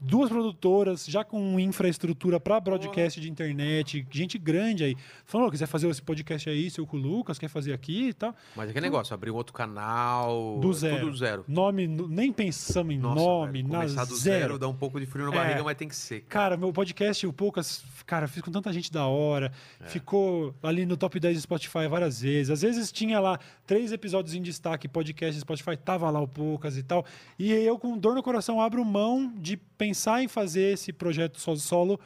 Duas 0.00 0.28
produtoras, 0.28 1.06
já 1.06 1.24
com 1.24 1.58
infraestrutura 1.58 2.38
para 2.38 2.60
broadcast 2.60 3.20
de 3.20 3.28
internet, 3.30 4.06
gente 4.10 4.38
grande 4.38 4.84
aí. 4.84 4.96
Falou, 5.24 5.50
quiser 5.50 5.66
fazer 5.66 5.88
esse 5.88 6.00
podcast 6.00 6.48
aí, 6.48 6.70
seu 6.70 6.86
com 6.86 6.96
o 6.96 7.00
Lucas, 7.00 7.38
quer 7.38 7.48
fazer 7.48 7.72
aqui 7.72 8.08
e 8.08 8.12
tal. 8.14 8.34
Mas 8.54 8.70
aquele 8.70 8.86
negócio, 8.86 9.12
abrir 9.12 9.30
outro 9.30 9.52
canal. 9.52 10.58
Do 10.60 10.70
é 10.70 10.74
zero. 10.74 11.00
Tudo 11.06 11.16
zero. 11.16 11.44
Nome, 11.48 11.86
nem 11.88 12.32
pensamos 12.32 12.94
em 12.94 12.98
Nossa, 12.98 13.20
nome, 13.20 13.52
velho, 13.62 13.68
na 13.72 13.78
começar 13.80 14.04
do 14.04 14.14
zero. 14.16 14.38
zero 14.40 14.58
dá 14.58 14.68
um 14.68 14.74
pouco 14.74 15.00
de 15.00 15.06
frio 15.06 15.26
na 15.28 15.32
É. 15.34 15.38
barriga, 15.38 15.64
mas 15.64 15.76
tem 15.76 15.88
que 15.88 15.96
ser. 15.96 16.20
Cara, 16.28 16.56
meu 16.56 16.72
podcast, 16.72 17.26
o 17.26 17.32
Poucas, 17.32 17.84
cara, 18.06 18.28
fiz 18.28 18.40
com 18.42 18.50
tanta 18.52 18.72
gente 18.72 18.92
da 18.92 19.06
hora. 19.06 19.52
É. 19.80 19.86
Ficou 19.86 20.54
ali 20.62 20.86
no 20.86 20.96
top 20.96 21.18
10 21.18 21.36
do 21.36 21.40
Spotify 21.42 21.88
várias 21.88 22.20
vezes. 22.22 22.50
Às 22.50 22.62
vezes 22.62 22.92
tinha 22.92 23.18
lá 23.18 23.38
três 23.66 23.90
episódios 23.92 24.34
em 24.34 24.42
destaque, 24.42 24.86
podcast 24.86 25.34
do 25.36 25.40
Spotify, 25.40 25.76
tava 25.76 26.08
lá 26.10 26.20
o 26.20 26.28
Poucas 26.28 26.76
e 26.76 26.82
tal. 26.84 27.04
E 27.38 27.52
eu, 27.52 27.78
com 27.78 27.98
dor 27.98 28.14
no 28.14 28.22
coração, 28.22 28.60
abro 28.60 28.84
mão 28.84 29.32
de 29.36 29.56
pensar 29.56 29.87
em 30.22 30.28
fazer 30.28 30.72
esse 30.74 30.92
projeto 30.92 31.40
so- 31.40 31.56
solo 31.56 31.98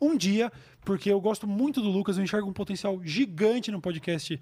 um 0.00 0.16
dia, 0.16 0.50
porque 0.84 1.10
eu 1.12 1.20
gosto 1.20 1.46
muito 1.46 1.80
do 1.80 1.88
Lucas, 1.90 2.16
eu 2.16 2.24
enxergo 2.24 2.48
um 2.48 2.52
potencial 2.52 2.98
gigante 3.04 3.70
no 3.70 3.80
podcast 3.80 4.40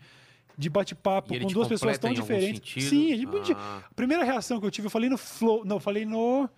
de 0.56 0.68
bate-papo 0.70 1.32
com 1.40 1.46
duas 1.54 1.68
pessoas 1.68 1.98
tão 1.98 2.10
diferentes. 2.22 2.84
Sim, 2.88 3.16
di- 3.42 3.52
Ah. 3.56 3.82
a 3.90 3.94
primeira 3.94 4.24
reação 4.24 4.58
que 4.60 4.66
eu 4.66 4.70
tive, 4.70 4.86
eu 4.86 4.90
falei 4.90 5.08
no 5.08 5.16
Flow, 5.18 5.64
não, 5.64 5.76
eu 5.76 5.80
falei 5.80 6.04
no 6.06 6.48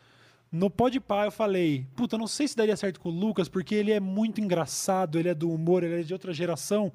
no 0.52 0.68
Podpah, 0.68 1.26
eu 1.26 1.30
falei, 1.30 1.86
puta, 1.94 2.18
não 2.18 2.26
sei 2.26 2.48
se 2.48 2.56
daria 2.56 2.74
certo 2.76 2.98
com 2.98 3.08
o 3.08 3.12
Lucas, 3.12 3.48
porque 3.48 3.72
ele 3.72 3.92
é 3.92 4.00
muito 4.00 4.40
engraçado, 4.40 5.16
ele 5.16 5.28
é 5.28 5.34
do 5.34 5.48
humor, 5.48 5.84
ele 5.84 6.00
é 6.00 6.02
de 6.02 6.12
outra 6.12 6.32
geração. 6.32 6.92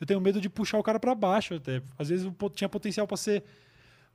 Eu 0.00 0.06
tenho 0.06 0.18
medo 0.18 0.40
de 0.40 0.48
puxar 0.48 0.78
o 0.78 0.82
cara 0.82 0.98
pra 0.98 1.14
baixo 1.14 1.52
até. 1.54 1.82
Às 1.98 2.08
vezes 2.08 2.26
tinha 2.54 2.68
potencial 2.70 3.06
pra 3.06 3.18
ser 3.18 3.44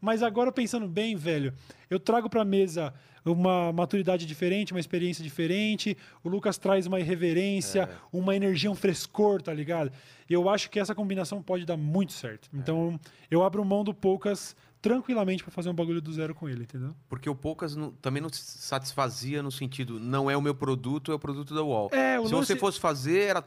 mas 0.02 0.24
agora 0.24 0.52
pensando 0.52 0.88
bem, 0.88 1.16
velho, 1.16 1.54
eu 1.90 2.00
trago 2.00 2.30
pra 2.30 2.44
mesa 2.44 2.94
uma 3.24 3.72
maturidade 3.72 4.26
diferente, 4.26 4.74
uma 4.74 4.80
experiência 4.80 5.24
diferente. 5.24 5.96
O 6.24 6.30
Lucas 6.30 6.58
traz 6.58 6.88
uma 6.88 7.00
irreverência, 7.00 7.88
uma 8.12 8.36
energia, 8.36 8.72
um 8.72 8.76
frescor, 8.76 9.42
tá 9.44 9.54
ligado? 9.54 9.92
E 10.28 10.34
eu 10.34 10.50
acho 10.50 10.70
que 10.72 10.80
essa 10.80 10.96
combinação 10.96 11.42
pode 11.44 11.64
dar 11.66 11.78
muito 11.78 12.14
certo. 12.14 12.50
Então, 12.52 13.00
eu 13.30 13.44
abro 13.44 13.64
mão 13.64 13.84
do 13.84 13.94
Poucas 13.94 14.56
tranquilamente 14.82 15.44
pra 15.44 15.52
fazer 15.52 15.70
um 15.70 15.76
bagulho 15.76 16.02
do 16.02 16.12
zero 16.12 16.34
com 16.34 16.50
ele, 16.50 16.64
entendeu? 16.64 16.90
Porque 17.08 17.30
o 17.30 17.36
Poucas 17.36 17.76
não- 17.76 17.92
também 17.92 18.20
não 18.24 18.30
se 18.34 18.42
satisfazia 18.42 19.44
no 19.44 19.52
sentido, 19.52 20.00
não 20.00 20.28
é 20.32 20.36
o 20.36 20.42
meu 20.42 20.56
produto, 20.56 21.12
é 21.12 21.16
o 21.16 21.20
produto 21.20 21.54
da 21.54 21.62
UOL. 21.62 21.90
É, 21.94 22.20
o 22.20 22.26
Se 22.26 22.34
lance- 22.34 22.48
você 22.48 22.56
fosse 22.56 22.80
fazer, 22.80 23.28
era 23.28 23.44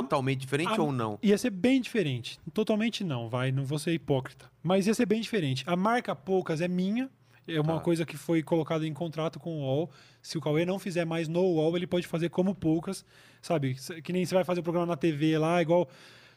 totalmente 0.00 0.40
diferente 0.40 0.78
A- 0.78 0.82
ou 0.82 0.90
não? 0.92 1.18
Ia 1.22 1.36
ser 1.38 1.50
bem 1.50 1.80
diferente. 1.80 2.38
Totalmente 2.54 3.04
não, 3.04 3.28
vai, 3.28 3.52
não 3.52 3.64
vou 3.64 3.78
ser 3.78 3.92
hipócrita. 3.92 4.50
Mas 4.62 4.86
ia 4.86 4.94
ser 4.94 5.06
bem 5.06 5.20
diferente. 5.20 5.64
A 5.66 5.76
marca 5.76 6.14
Poucas 6.14 6.60
é 6.60 6.68
minha, 6.68 7.10
é 7.46 7.60
uma 7.60 7.74
Tá. 7.74 7.80
coisa 7.80 8.06
que 8.06 8.16
foi 8.16 8.42
colocada 8.42 8.86
em 8.86 8.92
contrato 8.92 9.40
com 9.40 9.50
o 9.58 9.60
UOL. 9.62 9.90
Se 10.22 10.38
o 10.38 10.40
Cauê 10.40 10.64
não 10.64 10.78
fizer 10.78 11.04
mais 11.04 11.26
no 11.28 11.40
UOL, 11.40 11.76
ele 11.76 11.86
pode 11.86 12.06
fazer 12.06 12.28
como 12.28 12.54
Poucas, 12.54 13.04
sabe? 13.40 13.76
Que 14.02 14.12
nem 14.12 14.24
você 14.24 14.34
vai 14.34 14.44
fazer 14.44 14.60
o 14.60 14.62
programa 14.62 14.86
na 14.86 14.96
TV 14.96 15.36
lá, 15.38 15.60
igual, 15.60 15.88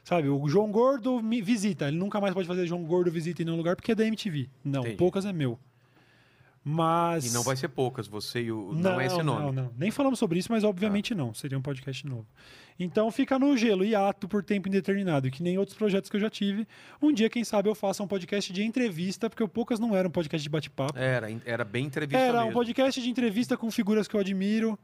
sabe? 0.03 0.27
O 0.30 0.48
João 0.48 0.72
Gordo 0.72 1.22
me 1.22 1.42
visita, 1.42 1.88
ele 1.88 1.98
nunca 1.98 2.19
mais 2.19 2.34
pode 2.34 2.48
fazer 2.48 2.66
João 2.66 2.84
Gordo 2.84 3.11
visita 3.11 3.42
em 3.42 3.45
nenhum 3.45 3.58
lugar 3.58 3.75
porque 3.75 3.92
é 3.92 3.95
da 3.95 4.06
MTV. 4.06 4.50
Não, 4.64 4.82
Entendi. 4.82 4.95
Poucas 4.98 5.25
é 5.25 5.32
meu. 5.34 5.59
Mas 6.68 7.27
E 7.27 7.34
não 7.34 7.44
vai 7.44 7.56
ser 7.56 7.68
Poucas, 7.68 8.08
você 8.08 8.42
e 8.42 8.52
o... 8.52 8.74
Não, 8.74 9.00
é 9.00 9.06
esse 9.06 9.22
nome. 9.22 9.42
Não, 9.45 9.52
não. 9.53 9.72
Nem 9.77 9.92
falamos 9.92 10.18
sobre 10.18 10.40
isso, 10.40 10.52
mas 10.52 10.64
obviamente 10.64 11.14
não. 11.14 11.32
Seria 11.32 11.56
um 11.56 11.61
podcast 11.61 12.03
novo. 12.08 12.26
Então 12.80 13.11
fica 13.11 13.38
no 13.38 13.56
gelo, 13.56 13.85
hiato 13.85 14.27
por 14.27 14.44
tempo 14.44 14.68
indeterminado, 14.68 15.30
que 15.30 15.44
nem 15.44 15.60
outros 15.60 15.77
projetos 15.77 16.10
que 16.10 16.16
eu 16.16 16.19
já 16.19 16.30
tive. 16.30 16.68
Um 17.00 17.14
dia, 17.14 17.30
quem 17.30 17.44
sabe, 17.44 17.69
eu 17.69 17.76
faça 17.76 18.02
um 18.02 18.08
podcast 18.08 18.52
de 18.52 18.64
entrevista, 18.64 19.30
porque 19.30 19.44
o 19.44 19.48
Poucas 19.48 19.80
não 19.80 19.95
era 19.95 20.08
um 20.08 20.11
podcast 20.11 20.42
de 20.42 20.50
bate-papo. 20.50 20.98
Era, 20.98 21.27
era 21.45 21.64
bem 21.64 21.85
entrevista 21.85 22.18
Era 22.18 22.40
um 22.40 22.45
mesmo. 22.45 22.53
podcast 22.53 23.00
de 23.00 23.10
entrevista 23.11 23.56
com 23.56 23.69
figuras 23.69 24.08
que 24.08 24.16
eu 24.16 24.19
admiro. 24.19 24.77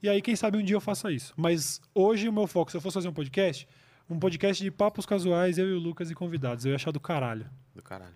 E 0.00 0.08
aí, 0.08 0.22
quem 0.22 0.36
sabe 0.36 0.56
um 0.56 0.62
dia 0.62 0.76
eu 0.76 0.80
faça 0.80 1.10
isso. 1.10 1.34
Mas 1.36 1.80
hoje 1.92 2.28
o 2.28 2.32
meu 2.32 2.46
foco, 2.46 2.70
se 2.70 2.76
eu 2.76 2.80
fosse 2.80 2.94
fazer 2.94 3.08
um 3.08 3.12
podcast, 3.12 3.66
um 4.08 4.20
podcast 4.20 4.62
de 4.62 4.70
papos 4.70 5.04
casuais, 5.04 5.58
eu 5.58 5.68
e 5.68 5.72
o 5.72 5.78
Lucas 5.80 6.12
e 6.12 6.14
convidados. 6.14 6.64
Eu 6.64 6.70
ia 6.70 6.76
achar 6.76 6.92
do 6.92 7.00
caralho. 7.00 7.50
Do 7.74 7.82
caralho. 7.82 8.14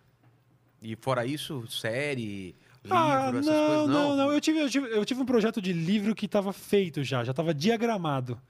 E 0.80 0.94
fora 0.94 1.26
isso, 1.26 1.66
série, 1.66 2.54
livro, 2.94 2.98
Ah, 2.98 3.28
essas 3.30 3.46
não, 3.46 3.66
coisas, 3.66 3.88
não, 3.88 4.16
não. 4.16 4.32
Eu 4.32 4.40
tive, 4.40 4.58
eu, 4.60 4.70
tive, 4.70 4.86
eu 4.88 5.04
tive 5.04 5.20
um 5.20 5.26
projeto 5.26 5.60
de 5.60 5.72
livro 5.72 6.14
que 6.14 6.26
estava 6.26 6.52
feito 6.52 7.02
já, 7.02 7.24
já 7.24 7.30
estava 7.30 7.52
diagramado. 7.54 8.40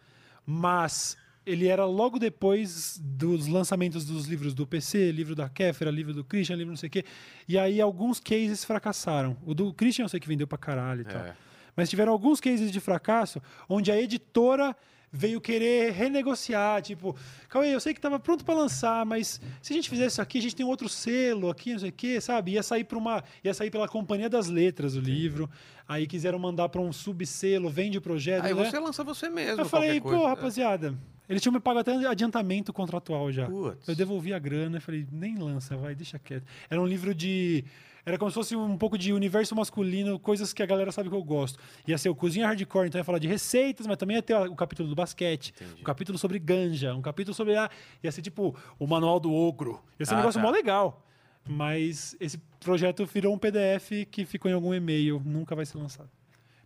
Mas 0.47 1.17
ele 1.45 1.67
era 1.67 1.85
logo 1.85 2.19
depois 2.19 3.01
dos 3.03 3.47
lançamentos 3.47 4.05
dos 4.05 4.27
livros 4.27 4.53
do 4.55 4.67
PC, 4.67 5.11
livro 5.13 5.35
da 5.35 5.49
Kéfera, 5.49 5.91
livro 5.91 6.13
do 6.13 6.23
Christian, 6.23 6.57
livro 6.57 6.73
não 6.73 6.77
sei 6.77 6.89
o 6.89 6.91
quê. 6.91 7.05
E 7.47 7.59
aí 7.59 7.81
alguns 7.81 8.21
cases 8.21 8.65
fracassaram. 8.65 9.37
O 9.47 9.55
do 9.55 9.73
Christian 9.73 10.05
eu 10.05 10.09
sei 10.09 10.21
que 10.21 10.29
vendeu 10.29 10.47
pra 10.47 10.59
caralho 10.59 11.03
e 11.03 11.05
tal. 11.05 11.23
É. 11.23 11.35
Mas 11.75 11.89
tiveram 11.89 12.13
alguns 12.13 12.41
cases 12.41 12.71
de 12.71 12.81
fracasso 12.81 13.41
onde 13.69 13.91
a 13.91 14.01
editora 14.01 14.77
veio 15.11 15.41
querer 15.41 15.93
renegociar, 15.93 16.83
tipo, 16.83 17.17
Cauê, 17.49 17.75
eu 17.75 17.81
sei 17.81 17.95
que 17.95 17.99
estava 17.99 18.19
pronto 18.19 18.45
para 18.45 18.55
lançar, 18.55 19.05
mas 19.07 19.41
se 19.63 19.73
a 19.73 19.77
gente 19.77 19.89
fizesse 19.89 20.15
isso 20.15 20.23
aqui, 20.23 20.39
a 20.39 20.43
gente 20.43 20.57
tem 20.57 20.67
outro 20.67 20.89
selo 20.89 21.51
aqui, 21.51 21.73
não 21.73 21.79
sei 21.79 21.89
o 21.91 21.93
quê, 21.93 22.21
sabe? 22.21 22.53
Ia 22.53 22.63
sair 22.63 22.85
para 22.85 22.99
uma, 22.99 23.25
ia 23.43 23.55
sair 23.55 23.71
pela 23.71 23.89
Companhia 23.89 24.29
das 24.29 24.49
Letras 24.49 24.95
o 24.95 25.01
livro. 25.01 25.49
Aí 25.89 26.07
quiseram 26.07 26.39
mandar 26.39 26.69
para 26.69 26.83
um 26.83 26.93
subselo, 26.93 27.71
vende 27.71 27.97
o 27.97 28.01
projeto, 28.01 28.45
Aí 28.45 28.55
né? 28.55 28.65
você 28.65 28.79
lança 28.79 29.03
você 29.03 29.31
mesmo. 29.31 29.63
Eu 29.63 29.67
falei, 29.67 29.99
coisa. 30.01 30.19
pô, 30.19 30.27
rapaziada, 30.27 30.95
eles 31.29 31.43
tinham 31.43 31.53
me 31.53 31.61
pago 31.61 31.79
até 31.79 31.93
adiantamento 32.07 32.73
contratual 32.73 33.33
já. 33.33 33.47
Eu 33.87 33.95
devolvi 33.95 34.33
a 34.35 34.39
grana 34.39 34.79
e 34.79 34.81
falei, 34.81 35.07
nem 35.11 35.37
lança, 35.37 35.77
vai, 35.77 35.95
deixa 35.95 36.19
quieto. 36.19 36.45
Era 36.69 36.81
um 36.81 36.87
livro 36.87 37.15
de. 37.15 37.65
Era 38.09 38.17
como 38.17 38.31
se 38.31 38.35
fosse 38.35 38.57
um 38.57 38.79
pouco 38.79 38.97
de 38.97 39.13
universo 39.13 39.55
masculino, 39.55 40.19
coisas 40.19 40.55
que 40.55 40.63
a 40.63 40.67
galera 40.67 40.91
sabe 40.91 41.11
que 41.11 41.15
eu 41.15 41.23
gosto. 41.23 41.59
Ia 41.87 41.99
ser 41.99 42.09
o 42.09 42.15
Cozinha 42.15 42.47
Hardcore, 42.47 42.89
então 42.89 42.99
ia 42.99 43.05
falar 43.05 43.19
de 43.19 43.29
receitas, 43.29 43.87
mas 43.87 43.99
também 43.99 44.17
ia 44.17 44.23
ter 44.23 44.35
o 44.35 44.55
capítulo 44.57 44.89
do 44.89 44.95
basquete, 44.95 45.53
um 45.79 45.83
capítulo 45.83 46.17
sobre 46.17 46.39
ganja, 46.39 46.95
um 46.95 47.03
capítulo 47.03 47.35
sobre. 47.35 47.55
Ah, 47.55 47.69
ia 48.03 48.11
ser 48.11 48.23
tipo 48.23 48.57
o 48.79 48.87
Manual 48.87 49.21
do 49.21 49.31
Ogro. 49.33 49.79
Ia 50.01 50.07
ser 50.07 50.15
um 50.15 50.17
Ah, 50.17 50.21
negócio 50.21 50.41
tá. 50.41 50.47
mó 50.47 50.51
legal. 50.51 51.05
Mas 51.47 52.17
esse 52.19 52.39
projeto 52.61 53.05
virou 53.07 53.35
um 53.35 53.39
PDF 53.39 54.07
que 54.11 54.25
ficou 54.25 54.51
em 54.51 54.55
algum 54.55 54.73
e-mail, 54.73 55.21
nunca 55.25 55.55
vai 55.55 55.67
ser 55.67 55.77
lançado. 55.79 56.09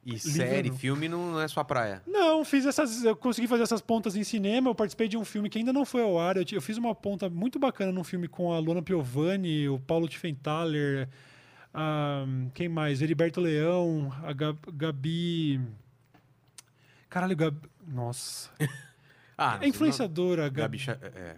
E 0.04 0.18
série, 0.18 0.68
não. 0.68 0.76
filme 0.76 1.08
não 1.08 1.40
é 1.40 1.46
sua 1.46 1.64
praia. 1.64 2.02
Não, 2.06 2.44
fiz 2.44 2.66
essas. 2.66 3.04
Eu 3.04 3.14
consegui 3.14 3.46
fazer 3.46 3.62
essas 3.62 3.80
pontas 3.80 4.16
em 4.16 4.24
cinema. 4.24 4.68
Eu 4.70 4.74
participei 4.74 5.06
de 5.06 5.16
um 5.16 5.24
filme 5.24 5.48
que 5.48 5.58
ainda 5.58 5.72
não 5.72 5.84
foi 5.84 6.02
ao 6.02 6.18
ar. 6.18 6.36
Eu, 6.36 6.44
eu 6.50 6.60
fiz 6.60 6.76
uma 6.76 6.92
ponta 6.94 7.30
muito 7.30 7.58
bacana 7.58 7.92
num 7.92 8.02
filme 8.02 8.26
com 8.26 8.52
a 8.52 8.58
Luana 8.58 8.82
Piovani, 8.82 9.68
o 9.68 9.78
Paulo 9.78 10.08
Tiffenthaler, 10.08 11.08
quem 12.54 12.68
mais? 12.68 13.00
Heriberto 13.02 13.40
Leão, 13.40 14.12
a 14.22 14.32
Gab- 14.32 14.70
Gabi. 14.72 15.60
Caralho, 17.08 17.36
Gabi. 17.36 17.68
Nossa. 17.86 18.50
Ah, 19.44 19.58
É 19.62 19.66
influenciadora, 19.66 20.44
não- 20.44 20.52
Gabi. 20.52 20.78
Gabi 20.78 21.00
é, 21.04 21.08
é. 21.18 21.36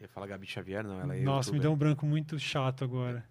Eu 0.00 0.04
ia 0.04 0.08
falar 0.08 0.26
Gabi 0.28 0.46
Xavier, 0.46 0.82
não. 0.84 0.98
Ela 1.00 1.16
é 1.16 1.20
Nossa, 1.20 1.52
me 1.52 1.58
deu 1.58 1.70
um 1.72 1.76
branco 1.76 2.06
muito 2.06 2.38
chato 2.38 2.84
agora. 2.84 3.22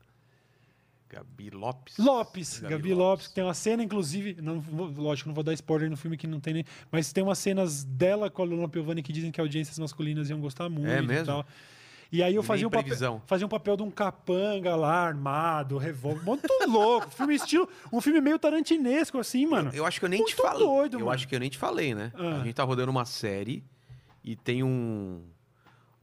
Gabi 1.10 1.50
Lopes. 1.50 1.98
Lopes, 1.98 2.60
Gabi 2.60 2.74
Gabi, 2.76 2.94
Lopes. 2.94 3.28
que 3.28 3.34
tem 3.34 3.44
uma 3.44 3.54
cena, 3.56 3.82
inclusive, 3.82 4.40
não, 4.42 4.64
lógico, 4.96 5.30
não 5.30 5.34
vou 5.34 5.44
dar 5.44 5.54
spoiler 5.54 5.90
no 5.90 5.98
filme 5.98 6.16
que 6.16 6.28
não 6.28 6.40
tem 6.40 6.54
nem, 6.54 6.66
mas 6.92 7.12
tem 7.12 7.24
umas 7.24 7.40
cenas 7.40 7.84
dela 7.84 8.30
com 8.30 8.42
a 8.44 8.46
Luna 8.46 8.68
Piovani 8.70 9.02
que 9.02 9.12
dizem 9.12 9.32
que 9.32 9.42
audiências 9.42 9.80
masculinas 9.80 10.30
iam 10.30 10.40
gostar 10.40 10.70
muito 10.70 10.88
É 10.92 11.00
e 11.00 11.02
mesmo? 11.02 11.26
tal. 11.26 11.46
E 12.12 12.22
aí 12.22 12.36
eu 12.36 12.44
fazia 12.44 12.68
um, 12.68 12.70
papel, 12.70 13.22
fazia 13.26 13.46
um 13.46 13.50
papel 13.50 13.78
de 13.78 13.84
um 13.84 13.90
capanga 13.90 14.76
lá, 14.76 15.08
armado, 15.08 15.78
revólver, 15.78 16.22
muito 16.26 16.46
louco. 16.68 17.10
Filme 17.10 17.36
estilo, 17.36 17.70
um 17.92 18.02
filme 18.02 18.20
meio 18.20 18.38
tarantinesco, 18.38 19.18
assim, 19.18 19.46
mano. 19.46 19.72
Eu 19.74 19.86
acho 19.86 19.98
que 19.98 20.06
eu 20.06 20.10
nem 20.10 20.20
te 20.26 20.36
Muito 20.36 20.42
falei. 20.42 20.68
doido, 20.68 20.96
eu 20.96 21.00
mano. 21.00 21.12
acho 21.12 21.26
que 21.28 21.34
eu 21.36 21.40
nem 21.40 21.50
te 21.50 21.58
falei, 21.58 21.96
né? 21.96 22.12
Ah. 22.16 22.42
A 22.42 22.44
gente 22.44 22.54
tá 22.54 22.64
rodando 22.66 22.92
uma 22.92 23.06
série 23.06 23.64
e 24.24 24.36
tem 24.36 24.62
um 24.62 25.24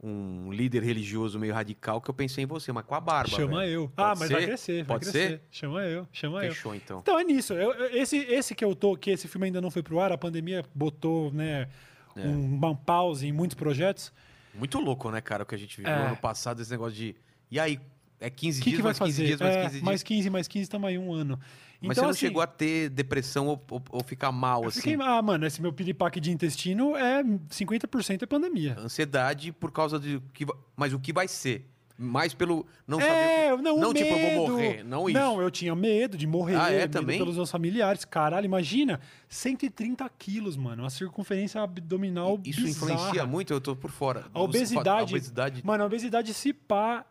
um 0.01 0.49
líder 0.53 0.81
religioso 0.81 1.37
meio 1.37 1.53
radical 1.53 1.99
que 1.99 2.09
eu 2.09 2.13
pensei 2.13 2.45
em 2.45 2.47
você, 2.47 2.71
mas 2.71 2.85
com 2.85 2.95
a 2.95 3.01
barba. 3.01 3.35
Chama 3.35 3.65
eu. 3.67 3.89
Pode 3.89 3.93
ah, 3.97 4.15
mas 4.17 4.29
vai 4.31 4.39
ser? 4.41 4.47
crescer, 4.47 4.83
vai 4.83 4.97
Pode 4.97 5.11
crescer. 5.11 5.27
ser? 5.29 5.41
Chama 5.51 5.81
eu, 5.83 6.07
chama 6.13 6.45
eu. 6.45 6.53
Fechou 6.53 6.73
então. 6.73 6.99
Então 6.99 7.19
é 7.19 7.23
nisso. 7.25 7.51
Eu- 7.53 7.73
eu- 7.73 7.91
esse, 8.01 8.15
esse 8.17 8.55
que 8.55 8.63
eu 8.63 8.73
tô, 8.73 8.95
que 8.95 9.11
esse 9.11 9.27
filme 9.27 9.47
ainda 9.47 9.59
não 9.59 9.69
foi 9.69 9.83
pro 9.83 9.99
ar, 9.99 10.13
a 10.13 10.17
pandemia 10.17 10.63
botou, 10.73 11.33
né, 11.33 11.67
É. 12.15 12.21
um, 12.25 12.55
uma 12.55 12.73
pause 12.73 13.27
em 13.27 13.33
muitos 13.33 13.55
projetos. 13.55 14.13
Muito 14.53 14.79
louco, 14.79 15.09
né, 15.11 15.21
cara, 15.21 15.43
o 15.43 15.45
que 15.45 15.55
a 15.55 15.57
gente 15.57 15.77
viveu 15.77 15.91
É. 15.91 16.07
ano 16.07 16.17
passado, 16.17 16.61
esse 16.61 16.71
negócio 16.71 16.95
de. 16.95 17.15
E 17.51 17.59
aí? 17.59 17.79
É 18.21 18.29
15 18.29 18.59
O 18.59 18.63
que, 18.63 18.69
dias, 18.71 18.77
que 18.79 18.83
vai 18.83 18.89
mais 18.91 18.97
15 18.99 19.11
fazer? 19.13 19.27
dias, 19.27 19.39
mais 19.39 19.55
É, 19.55 19.61
15 19.61 19.71
dias. 19.71 19.83
mais 19.83 20.03
15, 20.03 20.29
mais 20.29 20.47
15, 20.49 20.63
estamos 20.63 20.89
aí 20.89 20.97
um 20.97 21.13
ano. 21.13 21.39
Mas 21.81 21.91
então, 21.91 21.93
você 21.95 22.01
não 22.01 22.09
assim, 22.09 22.19
chegou 22.19 22.41
a 22.41 22.47
ter 22.47 22.89
depressão 22.89 23.47
ou, 23.47 23.65
ou- 23.71 23.81
ou 23.91 24.03
ficar 24.03 24.29
mal, 24.33 24.67
assim? 24.67 24.81
fiquei, 24.81 24.97
ah, 24.99 25.21
mano, 25.21 25.45
esse 25.45 25.61
meu 25.61 25.71
piripaque 25.71 26.19
de 26.19 26.29
intestino 26.29 26.97
é 26.97 27.23
50% 27.49 28.23
é 28.23 28.25
pandemia. 28.25 28.75
Ansiedade 28.77 29.53
por 29.53 29.71
causa 29.71 29.97
de. 29.97 30.21
Que, 30.33 30.45
mas 30.75 30.91
o 30.93 30.99
que 30.99 31.13
vai 31.13 31.29
ser? 31.29 31.65
Mais 32.01 32.33
pelo. 32.33 32.65
Não 32.87 32.97
saber. 32.97 33.11
É, 33.11 33.55
que- 33.57 33.61
não, 33.61 33.77
não 33.77 33.93
tipo, 33.93 34.13
eu 34.13 34.35
vou 34.37 34.47
morrer. 34.51 34.83
Não 34.85 35.09
isso. 35.09 35.19
Não, 35.19 35.41
eu 35.41 35.51
tinha 35.51 35.75
medo 35.75 36.17
de 36.17 36.25
morrer, 36.25 36.55
Ah, 36.55 36.71
é? 36.71 36.87
Também? 36.87 37.17
pelos 37.19 37.35
meus 37.35 37.51
familiares. 37.51 38.05
Caralho, 38.05 38.45
imagina, 38.45 39.01
130 39.27 40.09
quilos, 40.17 40.55
mano, 40.55 40.83
uma 40.83 40.89
circunferência 40.89 41.61
abdominal 41.61 42.39
Isso 42.45 42.61
bizarra. 42.61 42.93
influencia 42.93 43.25
muito, 43.25 43.51
eu 43.51 43.59
tô 43.59 43.75
por 43.75 43.91
fora. 43.91 44.25
A 44.33 44.41
obesidade, 44.41 44.89
A 45.13 45.15
obesidade. 45.17 45.61
Mano, 45.65 45.83
a 45.83 45.87
obesidade 45.87 46.33
se 46.33 46.53
pá 46.53 47.05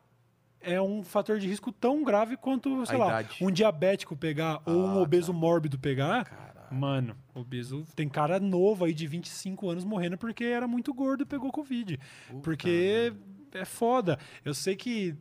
é 0.61 0.81
um 0.81 1.03
fator 1.03 1.39
de 1.39 1.47
risco 1.47 1.71
tão 1.71 2.03
grave 2.03 2.37
quanto, 2.37 2.85
sei 2.87 2.97
A 2.97 2.99
lá, 2.99 3.07
idade. 3.23 3.37
um 3.45 3.51
diabético 3.51 4.17
pegar 4.17 4.61
ou 4.65 4.75
um 4.87 4.99
Ah, 4.99 5.03
obeso 5.03 5.33
mórbido 5.35 5.79
pegar. 5.79 6.25
Caralho. 6.25 6.49
Mano, 6.71 7.17
obeso 7.35 7.85
tem 7.95 8.09
cara 8.09 8.41
novo 8.41 8.85
aí 8.85 8.93
de 8.93 9.07
25 9.07 9.69
anos 9.71 9.85
morrendo 9.85 10.19
porque 10.19 10.45
era 10.45 10.67
muito 10.67 10.93
gordo 10.93 11.23
e 11.23 11.27
pegou 11.27 11.51
covid. 11.53 11.99
Puta 12.29 12.41
porque 12.43 13.13
é 13.59 13.65
foda. 13.65 14.19
Eu 14.45 14.55
sei 14.55 14.77
que 14.77 15.17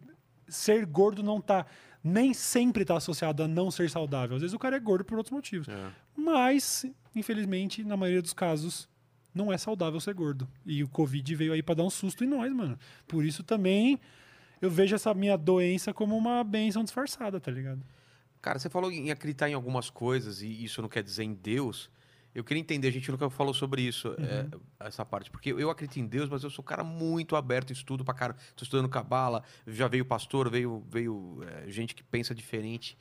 ser 0.47 0.85
gordo 0.85 1.21
não 1.21 1.41
tá 1.41 1.65
nem 2.03 2.33
sempre 2.33 2.85
tá 2.85 2.95
associado 2.95 3.43
a 3.43 3.47
não 3.47 3.69
ser 3.69 3.89
saudável. 3.89 4.35
Às 4.35 4.41
vezes 4.41 4.53
o 4.53 4.59
cara 4.59 4.77
é 4.77 4.79
gordo 4.79 5.03
por 5.03 5.17
outros 5.17 5.31
motivos. 5.31 5.67
É. 5.67 5.91
Mas, 6.15 6.85
infelizmente, 7.15 7.83
na 7.83 7.97
maioria 7.97 8.21
dos 8.21 8.33
casos, 8.33 8.87
não 9.33 9.51
é 9.51 9.57
saudável 9.57 9.99
ser 9.99 10.13
gordo. 10.13 10.47
E 10.65 10.83
o 10.83 10.87
Covid 10.87 11.35
veio 11.35 11.53
aí 11.53 11.61
pra 11.61 11.75
dar 11.75 11.83
um 11.83 11.89
susto 11.89 12.23
em 12.23 12.27
nós, 12.27 12.51
mano. 12.53 12.77
Por 13.07 13.25
isso 13.25 13.43
também 13.43 13.99
eu 14.61 14.69
vejo 14.69 14.95
essa 14.95 15.13
minha 15.13 15.37
doença 15.37 15.93
como 15.93 16.17
uma 16.17 16.43
benção 16.43 16.83
disfarçada, 16.83 17.39
tá 17.39 17.51
ligado? 17.51 17.83
Cara, 18.41 18.57
você 18.59 18.69
falou 18.69 18.91
em 18.91 19.11
acreditar 19.11 19.49
em 19.49 19.53
algumas 19.53 19.89
coisas 19.89 20.41
e 20.41 20.63
isso 20.63 20.81
não 20.81 20.89
quer 20.89 21.03
dizer 21.03 21.23
em 21.23 21.33
Deus. 21.33 21.89
Eu 22.37 22.43
queria 22.43 22.61
entender, 22.61 22.87
a 22.87 22.91
gente 22.91 23.09
nunca 23.09 23.27
falou 23.31 23.51
sobre 23.51 23.81
isso, 23.81 24.09
é, 24.19 24.43
Uhum. 24.55 24.61
essa 24.81 25.03
parte. 25.03 25.31
Porque 25.31 25.49
eu 25.49 25.71
acredito 25.71 25.97
em 25.97 26.05
Deus, 26.05 26.29
mas 26.29 26.43
eu 26.43 26.51
sou 26.51 26.61
um 26.61 26.65
cara 26.67 26.83
muito 26.83 27.35
aberto, 27.35 27.73
estudo 27.73 28.05
pra 28.05 28.13
cara. 28.13 28.35
Tô 28.55 28.63
estudando 28.63 28.87
cabala, 28.87 29.43
já 29.65 29.87
veio 29.87 30.05
pastor, 30.05 30.47
veio, 30.47 30.83
veio 30.87 31.39
é, 31.65 31.67
gente 31.71 31.95
que 31.95 32.03
pensa 32.03 32.35
diferente. 32.35 32.95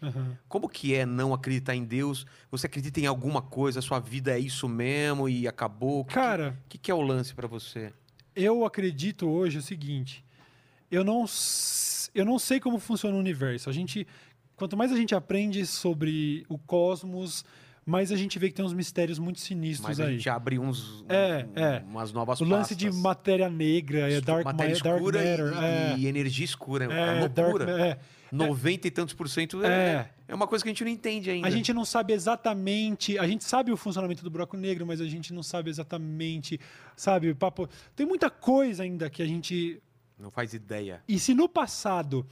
Como 0.49 0.71
que 0.71 0.95
é 0.95 1.05
não 1.05 1.35
acreditar 1.35 1.75
em 1.75 1.85
Deus? 1.85 2.25
Você 2.51 2.67
acredita 2.67 2.99
em 2.99 3.05
alguma 3.05 3.43
coisa? 3.43 3.81
A 3.81 3.83
sua 3.83 3.99
vida 4.01 4.31
é 4.35 4.39
isso 4.39 4.67
mesmo 4.69 5.29
e 5.29 5.47
acabou? 5.47 6.01
O 6.01 6.05
que, 6.07 6.15
Cara, 6.15 6.59
que, 6.67 6.79
que 6.79 6.91
é 6.91 6.95
o 6.95 7.03
lance 7.03 7.35
pra 7.35 7.47
você? 7.47 7.93
eu 8.35 8.65
acredito 8.65 9.29
hoje 9.29 9.59
o 9.59 9.63
seguinte: 9.63 10.25
eu 10.91 11.05
não, 11.05 11.27
eu 12.15 12.25
não 12.25 12.39
sei 12.39 12.59
como 12.59 12.79
funciona 12.79 13.15
o 13.15 13.21
universo. 13.21 13.69
A 13.69 13.73
gente, 13.73 14.07
quanto 14.57 14.79
mais 14.79 14.91
a 14.93 14.97
gente 14.97 15.15
aprende 15.15 15.67
sobre 15.67 16.45
o 16.49 16.57
cosmos, 16.59 17.45
mais 17.87 18.11
a 18.11 18.17
gente 18.17 18.37
vê 18.39 18.49
que 18.49 18.55
tem 18.57 18.65
uns 18.65 18.75
mistérios 18.75 19.17
muito 19.19 19.39
sinistros 19.41 19.89
Mas 19.89 20.01
a 20.01 20.07
aí. 20.07 20.17
gente 20.17 20.29
abre 20.29 20.59
uns, 20.59 21.05
É, 21.09 21.47
um- 21.57 21.59
é. 21.63 21.85
umas 21.89 22.13
novas 22.13 22.41
O 22.41 22.45
lance 22.45 22.75
de 22.75 22.87
pastas. 22.87 23.03
matéria 23.03 23.49
negra, 23.49 24.13
é 24.13 24.21
dark, 24.21 24.45
matéria 24.45 24.75
ma- 24.75 24.81
dark 24.83 24.97
escura 24.97 25.25
e- 25.25 25.31
matter. 25.39 25.63
e, 25.63 25.65
é, 25.65 25.99
e 25.99 26.07
energia 26.09 26.45
escura. 26.45 26.85
É, 26.93 26.99
é, 26.99 27.13
uma 27.21 27.29
dark, 27.29 27.49
loucura. 27.51 27.81
é. 27.87 27.99
90 28.33 28.89
e 28.89 28.91
tantos 28.91 29.15
por 29.15 29.29
cento 29.29 29.65
é, 29.65 29.69
É. 29.69 30.11
é 30.29 30.35
uma 30.35 30.49
coisa 30.49 30.65
que 30.65 30.69
a 30.69 30.73
gente 30.73 30.83
não 30.83 30.91
entende 30.91 31.31
ainda. 31.31 31.47
A 31.47 31.51
gente 31.51 31.73
não 31.73 31.85
sabe 31.85 32.13
exatamente. 32.13 33.17
A 33.19 33.27
gente 33.27 33.45
sabe 33.45 33.71
o 33.71 33.77
funcionamento 33.77 34.25
do 34.25 34.29
buraco 34.31 34.57
negro, 34.57 34.85
mas 34.85 35.01
a 35.01 35.07
gente 35.07 35.33
não 35.33 35.45
sabe 35.45 35.71
exatamente. 35.71 36.59
Sabe, 36.97 37.33
papo. 37.35 37.69
Tem 37.95 38.05
muita 38.05 38.29
coisa 38.29 38.83
ainda 38.83 39.09
que 39.09 39.23
a 39.23 39.27
gente. 39.27 39.81
Não 40.19 40.31
faz 40.31 40.55
ideia. 40.55 41.03
E 41.07 41.21
se 41.21 41.35
no 41.35 41.49
passado 41.49 42.27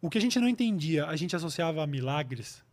o 0.00 0.08
que 0.08 0.16
a 0.16 0.20
gente 0.20 0.38
não 0.40 0.48
entendia 0.48 1.04
a 1.06 1.16
gente 1.16 1.36
associava 1.36 1.82
a 1.82 1.86
milagres, 1.86 2.64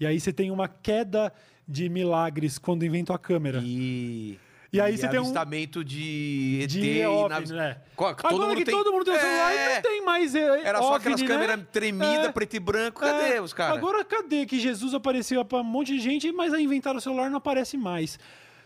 e 0.00 0.06
aí 0.06 0.18
você 0.18 0.32
tem 0.32 0.50
uma 0.50 0.66
queda 0.66 1.32
de 1.68 1.88
milagres 1.88 2.58
quando 2.58 2.84
inventam 2.84 3.14
a 3.14 3.18
câmera. 3.18 3.60
E, 3.64 4.38
E 4.72 4.80
aí 4.80 4.96
você 4.96 5.06
tem 5.08 5.18
um- 5.18 5.22
avistamento 5.22 5.84
de 5.84 6.60
ET 6.62 6.70
De 6.70 6.80
e 6.80 7.04
OVNI, 7.06 7.52
né? 7.52 7.80
Todo 7.96 8.08
Agora 8.08 8.36
mundo 8.46 8.56
que 8.56 8.64
tem- 8.64 8.74
todo 8.74 8.92
mundo 8.92 9.04
tem 9.04 9.14
um 9.14 9.18
celular, 9.18 9.52
É. 9.52 9.74
não 9.74 9.82
tem 9.82 10.04
mais. 10.04 10.34
é, 10.34 10.62
Era 10.64 10.78
só 10.78 10.84
OVNI, 10.94 10.96
aquelas 10.98 11.20
né? 11.22 11.26
câmeras 11.26 11.60
tremidas, 11.72 12.26
É. 12.26 12.32
preto 12.32 12.54
e 12.54 12.60
branco. 12.60 13.00
Cadê 13.00 13.34
É, 13.34 13.40
os 13.42 13.52
caras? 13.52 13.76
Agora 13.78 14.04
cadê 14.04 14.46
que 14.46 14.58
Jesus 14.60 14.94
apareceu 14.94 15.44
pra 15.44 15.58
um 15.58 15.64
monte 15.64 15.88
de 15.92 15.98
gente, 16.00 16.30
mas 16.32 16.52
aí 16.54 16.62
inventaram 16.64 16.98
o 16.98 17.00
celular 17.00 17.28
não 17.28 17.38
aparece 17.38 17.76
mais. 17.76 18.18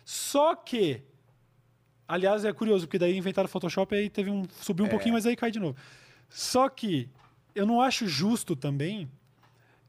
Só 0.05 0.55
que. 0.55 1.03
Aliás, 2.07 2.45
é 2.45 2.53
curioso, 2.53 2.87
porque 2.87 2.99
daí 2.99 3.17
inventaram 3.17 3.47
o 3.47 3.51
Photoshop 3.51 3.95
e 3.95 3.99
aí 3.99 4.11
teve 4.11 4.31
um. 4.31 4.43
Subiu 4.61 4.85
um 4.85 4.89
É. 4.89 4.91
pouquinho, 4.91 5.15
mas 5.15 5.25
aí 5.25 5.35
cai 5.35 5.51
de 5.51 5.59
novo. 5.59 5.75
Só 6.29 6.69
que 6.69 7.09
eu 7.55 7.65
não 7.67 7.81
acho 7.81 8.07
justo 8.07 8.55
também 8.55 9.09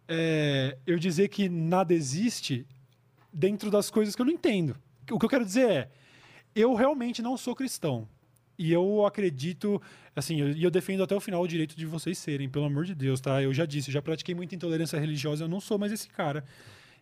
é, 0.08 0.77
eu 0.85 0.98
dizer 1.00 1.27
que 1.30 1.50
nada 1.50 1.93
existe 1.93 2.66
dentro 3.32 3.69
das 3.72 3.90
coisas 3.90 4.16
que 4.16 4.22
eu 4.22 4.25
não 4.25 4.34
entendo. 4.34 4.75
O 5.11 5.19
que 5.19 5.25
eu 5.25 5.30
quero 5.30 5.45
dizer 5.45 5.69
é, 5.69 5.90
eu 6.56 6.74
realmente 6.74 7.22
não 7.22 7.38
sou 7.38 7.56
cristão. 7.56 8.08
E 8.58 8.72
eu 8.72 9.06
acredito, 9.06 9.82
assim, 10.16 10.40
eu- 10.40 10.51
e 10.51 10.64
eu, 10.64 10.72
defendo 10.72 11.03
até 11.03 11.14
o 11.14 11.19
final 11.19 11.42
o 11.42 11.48
direito 11.48 11.75
de 11.75 11.85
vocês 11.85 12.17
serem, 12.17 12.48
pelo 12.48 12.66
amor 12.66 12.85
de 12.85 12.95
Deus, 12.95 13.19
tá? 13.19 13.42
Eu 13.43 13.53
já 13.53 13.66
disse, 13.66 13.90
eu 13.90 13.93
já 13.93 14.01
pratiquei 14.01 14.34
muita 14.34 14.56
intolerância 14.56 14.98
religiosa, 14.98 15.43
eu 15.43 15.48
não 15.50 15.59
sou 15.59 15.77
mais 15.77 15.92
esse 15.92 16.08
cara. 16.08 16.45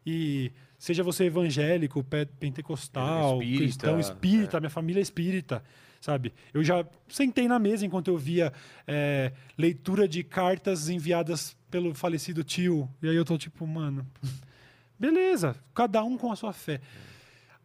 E 0.06 0.52
seja 0.80 1.04
você 1.04 1.26
evangélico, 1.26 2.04
pe- 2.04 2.26
pentecostal, 2.40 3.34
Espírita, 3.42 3.64
cristão, 3.64 4.00
espírita, 4.00 4.60
minha 4.60 4.70
família 4.70 5.00
é 5.00 5.04
espírita, 5.04 5.64
sabe? 6.04 6.34
Eu 6.54 6.62
já 6.66 6.86
sentei 7.08 7.48
na 7.48 7.58
mesa 7.58 7.86
enquanto 7.86 8.10
eu 8.10 8.18
via 8.18 8.52
é, 8.86 9.32
leitura 9.58 10.06
de 10.06 10.22
cartas 10.22 10.90
enviadas 10.90 11.56
pelo 11.72 11.96
falecido 11.96 12.44
tio. 12.44 12.90
E 13.02 13.08
aí 13.08 13.16
eu 13.16 13.24
tô 13.24 13.38
tipo, 13.38 13.66
mano, 13.66 14.06
beleza, 15.00 15.56
cada 15.74 16.04
um 16.04 16.18
com 16.18 16.30
a 16.30 16.36
sua 16.36 16.52
fé. 16.52 16.82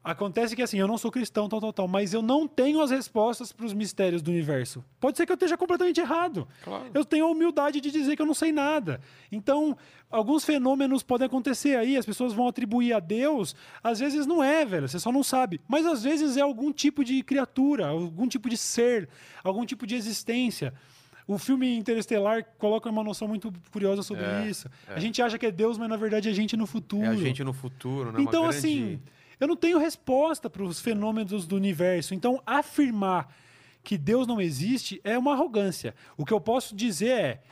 Acontece 0.02 0.54
que 0.56 0.62
assim, 0.62 0.78
eu 0.78 0.86
não 0.86 0.96
sou 0.96 1.10
cristão, 1.10 1.48
tal, 1.48 1.60
tal, 1.60 1.72
tal, 1.72 1.88
mas 1.88 2.14
eu 2.14 2.22
não 2.22 2.46
tenho 2.48 2.80
as 2.80 2.90
respostas 2.90 3.52
para 3.52 3.66
os 3.66 3.74
mistérios 3.74 4.22
do 4.22 4.30
universo. 4.30 4.82
Pode 5.00 5.16
ser 5.16 5.26
que 5.26 5.32
eu 5.32 5.34
esteja 5.34 5.56
completamente 5.56 6.00
errado. 6.00 6.48
Claro. 6.64 6.86
Eu 6.94 7.04
tenho 7.04 7.26
a 7.26 7.28
humildade 7.28 7.80
de 7.80 7.90
dizer 7.90 8.16
que 8.16 8.22
eu 8.22 8.26
não 8.26 8.32
sei 8.32 8.50
nada. 8.52 9.00
Então, 9.30 9.76
alguns 10.10 10.44
fenômenos 10.44 11.02
podem 11.02 11.26
acontecer 11.26 11.76
aí, 11.76 11.96
as 11.96 12.06
pessoas 12.06 12.32
vão 12.32 12.48
atribuir 12.48 12.92
a 12.94 13.00
Deus. 13.00 13.54
Às 13.82 13.98
vezes 13.98 14.24
não 14.24 14.42
é, 14.42 14.64
velho, 14.64 14.88
você 14.88 14.98
só 14.98 15.12
não 15.12 15.22
sabe. 15.22 15.60
Mas 15.68 15.84
às 15.84 16.02
vezes 16.04 16.36
é 16.36 16.40
algum 16.40 16.72
tipo 16.72 17.04
de 17.04 17.22
criatura, 17.22 17.88
algum 17.88 18.26
tipo 18.28 18.48
de 18.48 18.56
ser, 18.56 19.08
algum 19.44 19.66
tipo 19.66 19.86
de 19.86 19.94
existência. 19.96 20.72
O 21.26 21.36
filme 21.36 21.76
Interestelar 21.76 22.42
coloca 22.56 22.88
uma 22.88 23.04
noção 23.04 23.28
muito 23.28 23.52
curiosa 23.70 24.02
sobre 24.02 24.24
É, 24.24 24.46
isso. 24.48 24.66
é. 24.88 24.94
A 24.94 24.98
gente 24.98 25.20
acha 25.20 25.36
que 25.38 25.44
é 25.44 25.50
Deus, 25.50 25.76
mas 25.76 25.88
na 25.90 25.96
verdade 25.96 26.28
é 26.28 26.30
a 26.30 26.34
gente 26.34 26.56
no 26.56 26.66
futuro. 26.66 27.04
É 27.04 27.08
a 27.08 27.14
gente 27.16 27.44
no 27.44 27.52
futuro, 27.52 28.10
né? 28.12 28.22
Então, 28.22 28.44
grande- 28.44 28.56
assim, 28.56 28.98
eu 29.40 29.46
não 29.48 29.56
tenho 29.56 29.78
resposta 29.78 30.48
para 30.50 30.62
os 30.62 30.80
fenômenos 30.80 31.46
do 31.46 31.56
universo. 31.56 32.14
Então, 32.14 32.42
afirmar 32.46 33.34
que 33.82 33.96
Deus 33.96 34.26
não 34.26 34.40
existe 34.40 35.00
é 35.04 35.16
uma 35.16 35.32
arrogância. 35.32 35.94
O 36.16 36.24
que 36.24 36.32
eu 36.32 36.40
posso 36.40 36.74
dizer 36.74 37.10
é. 37.10 37.42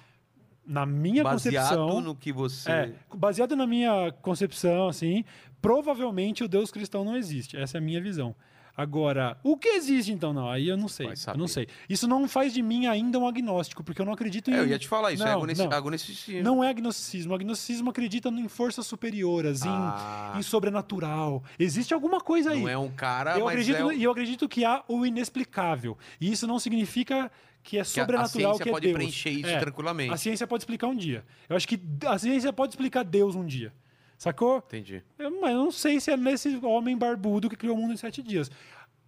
Na 0.69 0.85
minha 0.85 1.23
Baseado 1.23 1.77
concepção. 1.79 2.01
no 2.01 2.15
que 2.17 2.33
você. 2.33 2.71
É, 2.71 2.93
baseado 3.15 3.55
na 3.55 3.69
minha 3.69 4.11
concepção, 4.21 4.89
assim, 4.89 5.25
provavelmente 5.63 6.43
o 6.43 6.49
Deus 6.49 6.73
cristão 6.73 7.05
não 7.05 7.17
existe. 7.17 7.57
Essa 7.57 7.77
é 7.77 7.79
a 7.79 7.81
minha 7.81 8.01
visão. 8.01 8.35
Agora, 8.77 9.39
o 9.43 9.57
que 9.57 9.69
existe 9.69 10.13
então? 10.13 10.33
Não, 10.35 10.51
aí 10.51 10.69
eu 10.69 10.77
não 10.77 10.87
sei. 10.89 11.07
Eu 11.07 11.39
não 11.39 11.49
sei. 11.49 11.67
Isso 11.89 12.07
não 12.07 12.29
faz 12.29 12.53
de 12.53 12.61
mim 12.61 12.87
ainda 12.87 13.19
um 13.19 13.27
agnóstico, 13.27 13.83
porque 13.83 14.03
eu 14.03 14.05
não 14.07 14.13
acredito 14.13 14.51
em. 14.51 14.55
É, 14.55 14.61
eu 14.61 14.67
ia 14.67 14.79
te 14.79 14.87
falar 14.87 15.13
isso, 15.13 15.23
é 15.23 15.27
Não, 15.27 15.39
agonici- 15.39 15.63
não. 15.65 15.73
agonicismo. 15.73 16.43
Não 16.43 16.63
é 16.65 16.69
agnosticismo. 16.69 17.33
O 17.33 17.35
agnosticismo 17.35 17.89
acredita 17.91 18.29
em 18.29 18.49
forças 18.49 18.87
superiores, 18.87 19.65
em, 19.65 19.69
Ah. 19.71 20.35
em 20.39 20.43
sobrenatural. 20.43 21.43
Existe 21.59 21.95
alguma 21.95 22.21
coisa 22.21 22.51
aí. 22.51 22.61
Não 22.61 22.69
é 22.69 22.77
um 22.77 22.91
cara, 22.91 23.39
eu 23.39 23.45
mas 23.47 23.55
acredito, 23.55 23.77
é 23.77 23.85
um- 23.87 23.93
E 23.93 24.03
eu 24.03 24.11
acredito 24.11 24.47
que 24.49 24.63
há 24.65 24.85
o 24.89 25.07
inexplicável. 25.07 25.97
E 26.21 26.31
isso 26.31 26.47
não 26.47 26.59
significa 26.59 27.31
que 27.63 27.79
é 27.79 27.79
que 27.79 27.79
a- 27.79 27.83
a 27.83 27.85
sobrenatural, 27.85 28.29
ciência 28.29 28.63
que 28.63 28.69
é 28.69 28.73
pode 28.73 28.87
Deus. 28.87 28.95
preencher 28.97 29.31
isso 29.31 29.49
É, 29.49 29.59
tranquilamente. 29.59 30.13
A 30.13 30.17
ciência 30.19 30.47
pode 30.47 30.63
explicar 30.63 30.87
um 30.89 30.95
dia. 30.95 31.25
Eu 31.49 31.57
acho 31.57 31.67
que 31.67 31.81
a 32.07 32.19
ciência 32.19 32.53
pode 32.53 32.73
explicar 32.73 33.03
Deus 33.05 33.35
um 33.35 33.45
dia. 33.47 33.73
Sacou? 34.19 34.59
Entendi. 34.59 35.03
Eu, 35.19 35.41
mas 35.41 35.53
eu 35.53 35.59
não 35.59 35.71
sei 35.71 36.01
se 36.01 36.11
é 36.11 36.17
nesse 36.17 36.57
homem 36.65 36.97
barbudo 36.97 37.49
que 37.51 37.57
criou 37.57 37.77
o 37.77 37.81
mundo 37.81 37.93
em 37.95 37.97
sete 37.97 38.23
dias. 38.23 38.51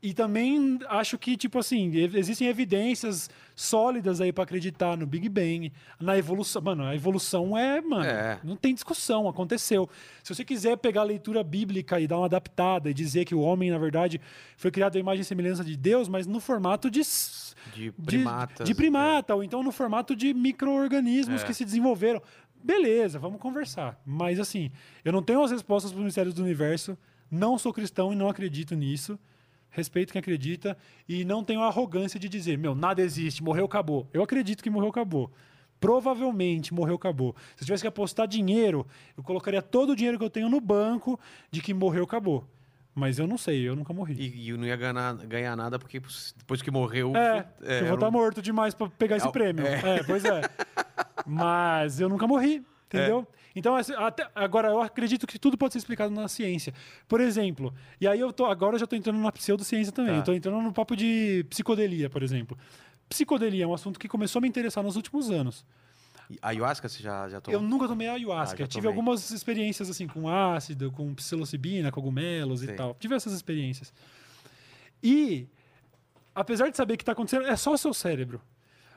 E 0.01 0.15
também 0.15 0.79
acho 0.91 1.19
que, 1.19 1.37
tipo 1.37 1.59
assim, 1.59 1.91
existem 2.15 2.47
evidências 2.47 3.29
sólidas 3.57 4.21
aí 4.21 4.33
pra 4.33 4.45
acreditar 4.45 4.97
no 4.97 5.05
Big 5.05 5.29
Bang, 5.29 5.73
na 5.99 6.17
evolução. 6.17 6.63
Mano, 6.63 6.85
a 6.85 6.95
evolução 6.95 7.59
é, 7.59 7.81
mano, 7.81 8.05
É. 8.05 8.39
não 8.45 8.55
tem 8.55 8.73
discussão, 8.73 9.27
aconteceu. 9.29 9.91
Se 10.23 10.33
você 10.33 10.45
quiser 10.45 10.77
pegar 10.77 11.01
a 11.01 11.05
leitura 11.05 11.43
bíblica 11.43 11.99
e 11.99 12.07
dar 12.07 12.19
uma 12.19 12.27
adaptada 12.27 12.89
e 12.89 12.95
dizer 12.95 13.25
que 13.25 13.35
o 13.35 13.41
homem, 13.41 13.73
na 13.73 13.79
verdade, 13.79 14.21
foi 14.57 14.71
criado 14.71 14.95
à 14.95 15.01
imagem 15.01 15.23
e 15.23 15.25
semelhança 15.25 15.65
de 15.65 15.77
Deus, 15.77 16.09
mas 16.09 16.29
no 16.29 16.39
formato 16.39 16.89
de. 16.89 17.01
De 17.75 17.91
de- 17.91 17.93
primatas. 18.05 18.69
De, 18.69 18.75
primata, 18.77 19.35
ou 19.35 19.43
então 19.43 19.65
no 19.65 19.73
formato 19.73 20.15
de 20.15 20.33
micro-organismos 20.33 21.43
É. 21.43 21.45
que 21.45 21.53
se 21.53 21.65
desenvolveram. 21.65 22.23
Beleza, 22.63 23.19
vamos 23.19 23.41
conversar. 23.41 24.01
Mas 24.05 24.39
assim, 24.39 24.71
eu 25.05 25.13
não 25.13 25.23
tenho 25.23 25.43
as 25.43 25.51
respostas 25.51 25.93
para 25.93 25.99
os 25.99 26.05
mistérios 26.05 26.35
do 26.35 26.43
universo, 26.43 26.97
não 27.31 27.59
sou 27.59 27.73
cristão 27.73 28.13
e 28.13 28.17
não 28.17 28.29
acredito 28.29 28.75
nisso. 28.75 29.19
Respeito 29.71 30.13
quem 30.13 30.21
acredita 30.21 30.77
e 31.09 31.25
não 31.25 31.45
tenho 31.45 31.61
a 31.61 31.67
arrogância 31.67 32.19
de 32.19 32.29
dizer, 32.29 32.57
meu, 32.57 32.75
nada 32.75 33.03
existe, 33.03 33.43
morreu, 33.43 33.67
acabou. 33.67 34.09
Eu 34.13 34.23
acredito 34.23 34.63
que 34.63 34.71
morreu, 34.71 34.89
acabou. 34.89 35.31
Provavelmente 35.79 36.75
morreu, 36.75 36.97
acabou. 36.97 37.37
Se 37.55 37.63
eu 37.63 37.67
tivesse 37.67 37.83
que 37.83 37.89
apostar 37.89 38.27
dinheiro, 38.27 38.87
eu 39.17 39.23
colocaria 39.23 39.63
todo 39.63 39.91
o 39.91 39.97
dinheiro 39.97 40.19
que 40.19 40.25
eu 40.25 40.31
tenho 40.31 40.49
no 40.49 40.61
banco 40.61 41.21
de 41.51 41.61
que 41.61 41.73
morreu, 41.73 42.05
acabou. 42.05 42.45
Mas 42.99 43.19
eu 43.19 43.27
não 43.29 43.39
sei, 43.39 43.69
eu 43.69 43.77
nunca 43.77 43.93
morri. 43.93 44.15
E, 44.19 44.47
e 44.47 44.49
eu 44.51 44.59
não 44.59 44.67
ia 44.67 44.75
ganhar, 44.77 45.15
ganhar 45.19 45.55
nada 45.57 45.79
porque 45.79 46.01
depois 46.37 46.61
que 46.61 46.71
morreu. 46.71 47.15
É, 47.17 47.47
é, 47.63 47.81
eu 47.81 47.87
vou 47.87 47.95
estar 47.95 48.11
morto 48.11 48.43
demais 48.43 48.75
pra 48.75 48.89
pegar 48.89 49.17
esse 49.17 49.29
É, 49.29 49.31
prêmio. 49.31 49.65
É. 49.65 50.03
pois 50.03 50.25
é. 50.25 50.41
Mas 51.25 52.01
eu 52.01 52.09
nunca 52.09 52.27
morri, 52.27 52.63
entendeu? 52.87 53.27
É. 53.35 53.39
Então, 53.55 53.75
assim, 53.77 53.93
até- 53.95 54.29
agora, 54.35 54.69
eu 54.69 54.81
acredito 54.81 55.27
que 55.27 55.39
tudo 55.39 55.57
pode 55.57 55.73
ser 55.73 55.79
explicado 55.79 56.13
na 56.13 56.29
ciência. 56.29 56.73
Por 57.07 57.21
exemplo, 57.21 57.73
e 58.01 58.07
aí 58.07 58.19
eu 58.21 58.33
tô, 58.33 58.47
agora 58.47 58.75
eu 58.77 58.79
já 58.81 58.87
tô 58.87 58.95
entrando 58.97 59.19
na 59.19 59.33
pseudociência 59.33 59.93
também. 59.93 60.17
Tá. 60.17 60.23
Tô 60.23 60.33
entrando 60.33 60.61
no 60.61 60.73
papo 60.73 60.95
de 60.97 61.45
psicodelia, 61.49 62.11
por 62.11 62.23
exemplo. 62.23 62.57
Psicodelia 63.09 63.65
é 63.65 63.67
um 63.67 63.75
assunto 63.75 63.99
que 63.99 64.09
começou 64.09 64.39
a 64.39 64.43
me 64.43 64.49
interessar 64.49 64.83
nos 64.85 64.97
últimos 64.97 65.31
anos. 65.31 65.65
A 66.43 66.49
ayahuasca 66.49 66.89
você 66.89 67.03
já, 67.03 67.29
já 67.29 67.41
tomou? 67.41 67.61
Eu 67.61 67.67
nunca 67.67 67.89
tomei 67.89 68.09
ayahuasca. 68.09 68.65
Ah, 68.65 68.67
tive 68.67 68.83
tomei. 68.87 68.89
algumas 68.91 69.31
experiências 69.31 69.89
assim 69.89 70.07
com 70.07 70.29
ácido, 70.29 70.91
com 70.93 71.15
psilocibina, 71.15 71.91
cogumelos 71.91 72.61
Sei. 72.61 72.71
e 72.71 72.73
tal. 72.77 72.95
Tive 73.01 73.15
essas 73.15 73.33
experiências. 73.33 73.93
E 75.03 75.47
apesar 76.35 76.69
de 76.71 76.77
saber 76.77 76.97
que 76.97 77.03
está 77.03 77.13
acontecendo, 77.13 77.47
é 77.47 77.57
só 77.57 77.73
o 77.73 77.79
seu 77.79 77.95
cérebro. 77.95 78.41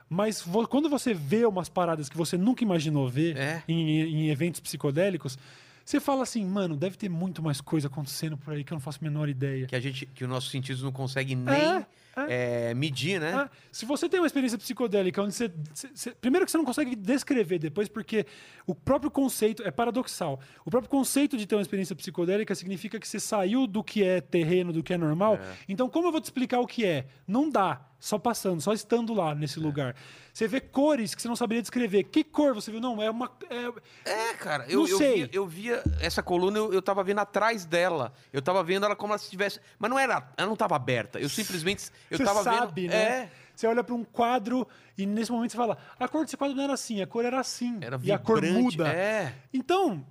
Mas 0.10 0.42
vo- 0.42 0.68
quando 0.68 0.90
você 0.90 1.14
vê 1.14 1.46
umas 1.46 1.70
paradas 1.70 2.10
que 2.10 2.18
você 2.18 2.38
nunca 2.38 2.64
imaginou 2.64 3.08
ver 3.08 3.38
É. 3.38 3.64
em, 3.68 4.02
em 4.02 4.30
eventos 4.30 4.60
psicodélicos, 4.60 5.38
você 5.86 6.00
fala 6.00 6.24
assim, 6.24 6.46
mano, 6.46 6.76
deve 6.76 6.98
ter 6.98 7.10
muito 7.10 7.42
mais 7.42 7.62
coisa 7.62 7.88
acontecendo 7.88 8.38
por 8.38 8.54
aí 8.54 8.64
que 8.64 8.74
eu 8.74 8.76
não 8.76 8.82
faço 8.82 9.00
a 9.02 9.04
menor 9.04 9.30
ideia. 9.30 9.68
Que 9.68 9.76
a 9.76 9.80
gente, 9.80 10.06
que 10.06 10.24
os 10.24 10.30
nossos 10.30 10.52
sentidos 10.52 10.84
não 10.84 10.92
conseguem 10.92 11.36
nem 11.38 11.54
É, 11.56 11.86
é, 12.16 12.74
medir, 12.74 13.20
né? 13.20 13.50
Se 13.72 13.86
você 13.86 14.08
tem 14.10 14.20
uma 14.20 14.28
experiência 14.28 14.58
psicodélica 14.58 15.22
onde 15.22 15.34
você, 15.34 15.52
você- 15.74 16.12
Primeiro 16.12 16.46
que 16.46 16.52
você 16.52 16.58
não 16.58 16.66
consegue 16.66 16.96
descrever 16.96 17.58
depois, 17.60 17.88
porque 17.88 18.26
o 18.68 18.76
próprio 18.76 19.10
conceito 19.10 19.64
é 19.64 19.72
paradoxal. 19.72 20.40
O 20.66 20.70
próprio 20.70 20.90
conceito 20.90 21.38
de 21.38 21.46
ter 21.46 21.56
uma 21.56 21.62
experiência 21.62 21.96
psicodélica 21.96 22.54
significa 22.56 23.00
que 23.00 23.08
você 23.08 23.20
saiu 23.20 23.66
do 23.68 23.84
que 23.84 24.04
é 24.04 24.20
terreno, 24.22 24.72
do 24.74 24.84
que 24.84 24.94
é 24.94 24.98
normal. 24.98 25.40
Então, 25.68 25.90
como 25.90 26.08
eu 26.08 26.12
vou 26.12 26.22
te 26.22 26.26
explicar 26.26 26.60
o 26.60 26.68
que 26.68 26.86
é? 26.86 27.06
Não 27.28 27.50
dá. 27.50 27.88
Só 28.00 28.18
passando, 28.18 28.60
só 28.60 28.74
estando 28.74 29.14
lá 29.14 29.36
nesse 29.36 29.60
É. 29.60 29.62
lugar. 29.62 29.96
Você 30.34 30.48
vê 30.48 30.60
cores 30.60 31.14
que 31.14 31.22
você 31.22 31.28
não 31.28 31.36
saberia 31.36 31.62
descrever. 31.62 32.06
Que 32.06 32.24
cor 32.24 32.52
você 32.56 32.72
viu? 32.72 32.80
Não, 32.82 33.00
é 33.00 33.12
uma. 33.12 33.32
é- 33.48 34.10
É, 34.10 34.34
cara, 34.34 34.66
eu, 34.68 34.80
Não 34.80 34.88
eu, 34.88 34.98
sei. 34.98 35.14
via, 35.18 35.30
eu 35.32 35.46
via 35.46 35.84
essa 36.00 36.24
coluna, 36.24 36.58
eu, 36.58 36.74
eu 36.74 36.82
tava 36.82 37.04
vendo 37.04 37.20
atrás 37.20 37.64
dela. 37.64 38.12
Eu 38.34 38.42
tava 38.42 38.64
vendo 38.64 38.88
ela 38.88 38.96
como 38.96 39.14
ela 39.14 39.20
se 39.20 39.30
tivesse. 39.30 39.60
Mas 39.78 39.92
não 39.92 40.00
era. 40.00 40.32
Ela 40.36 40.48
não 40.50 40.56
tava 40.56 40.76
aberta. 40.76 41.20
Eu 41.20 41.30
simplesmente. 41.30 41.92
Eu 42.10 42.18
você 42.18 42.24
tava 42.24 42.44
sabe, 42.44 42.82
vendo. 42.82 42.92
né? 42.92 42.98
É. 42.98 43.32
Você 43.56 43.68
olha 43.68 43.84
para 43.84 43.94
um 43.94 44.04
quadro 44.04 44.68
e 44.98 45.06
nesse 45.06 45.32
momento 45.32 45.52
você 45.52 45.58
fala: 45.58 45.78
a 46.00 46.08
cor 46.08 46.24
desse 46.24 46.38
quadro 46.38 46.56
não 46.56 46.64
era 46.64 46.74
assim, 46.74 47.02
a 47.02 47.08
cor 47.08 47.26
era 47.26 47.40
assim. 47.40 47.78
Era 47.82 48.00
e 48.02 48.12
a 48.12 48.18
cor 48.18 48.42
vibrante, 48.42 48.62
muda. 48.78 48.88
É. 48.88 49.34
Então, 49.54 50.04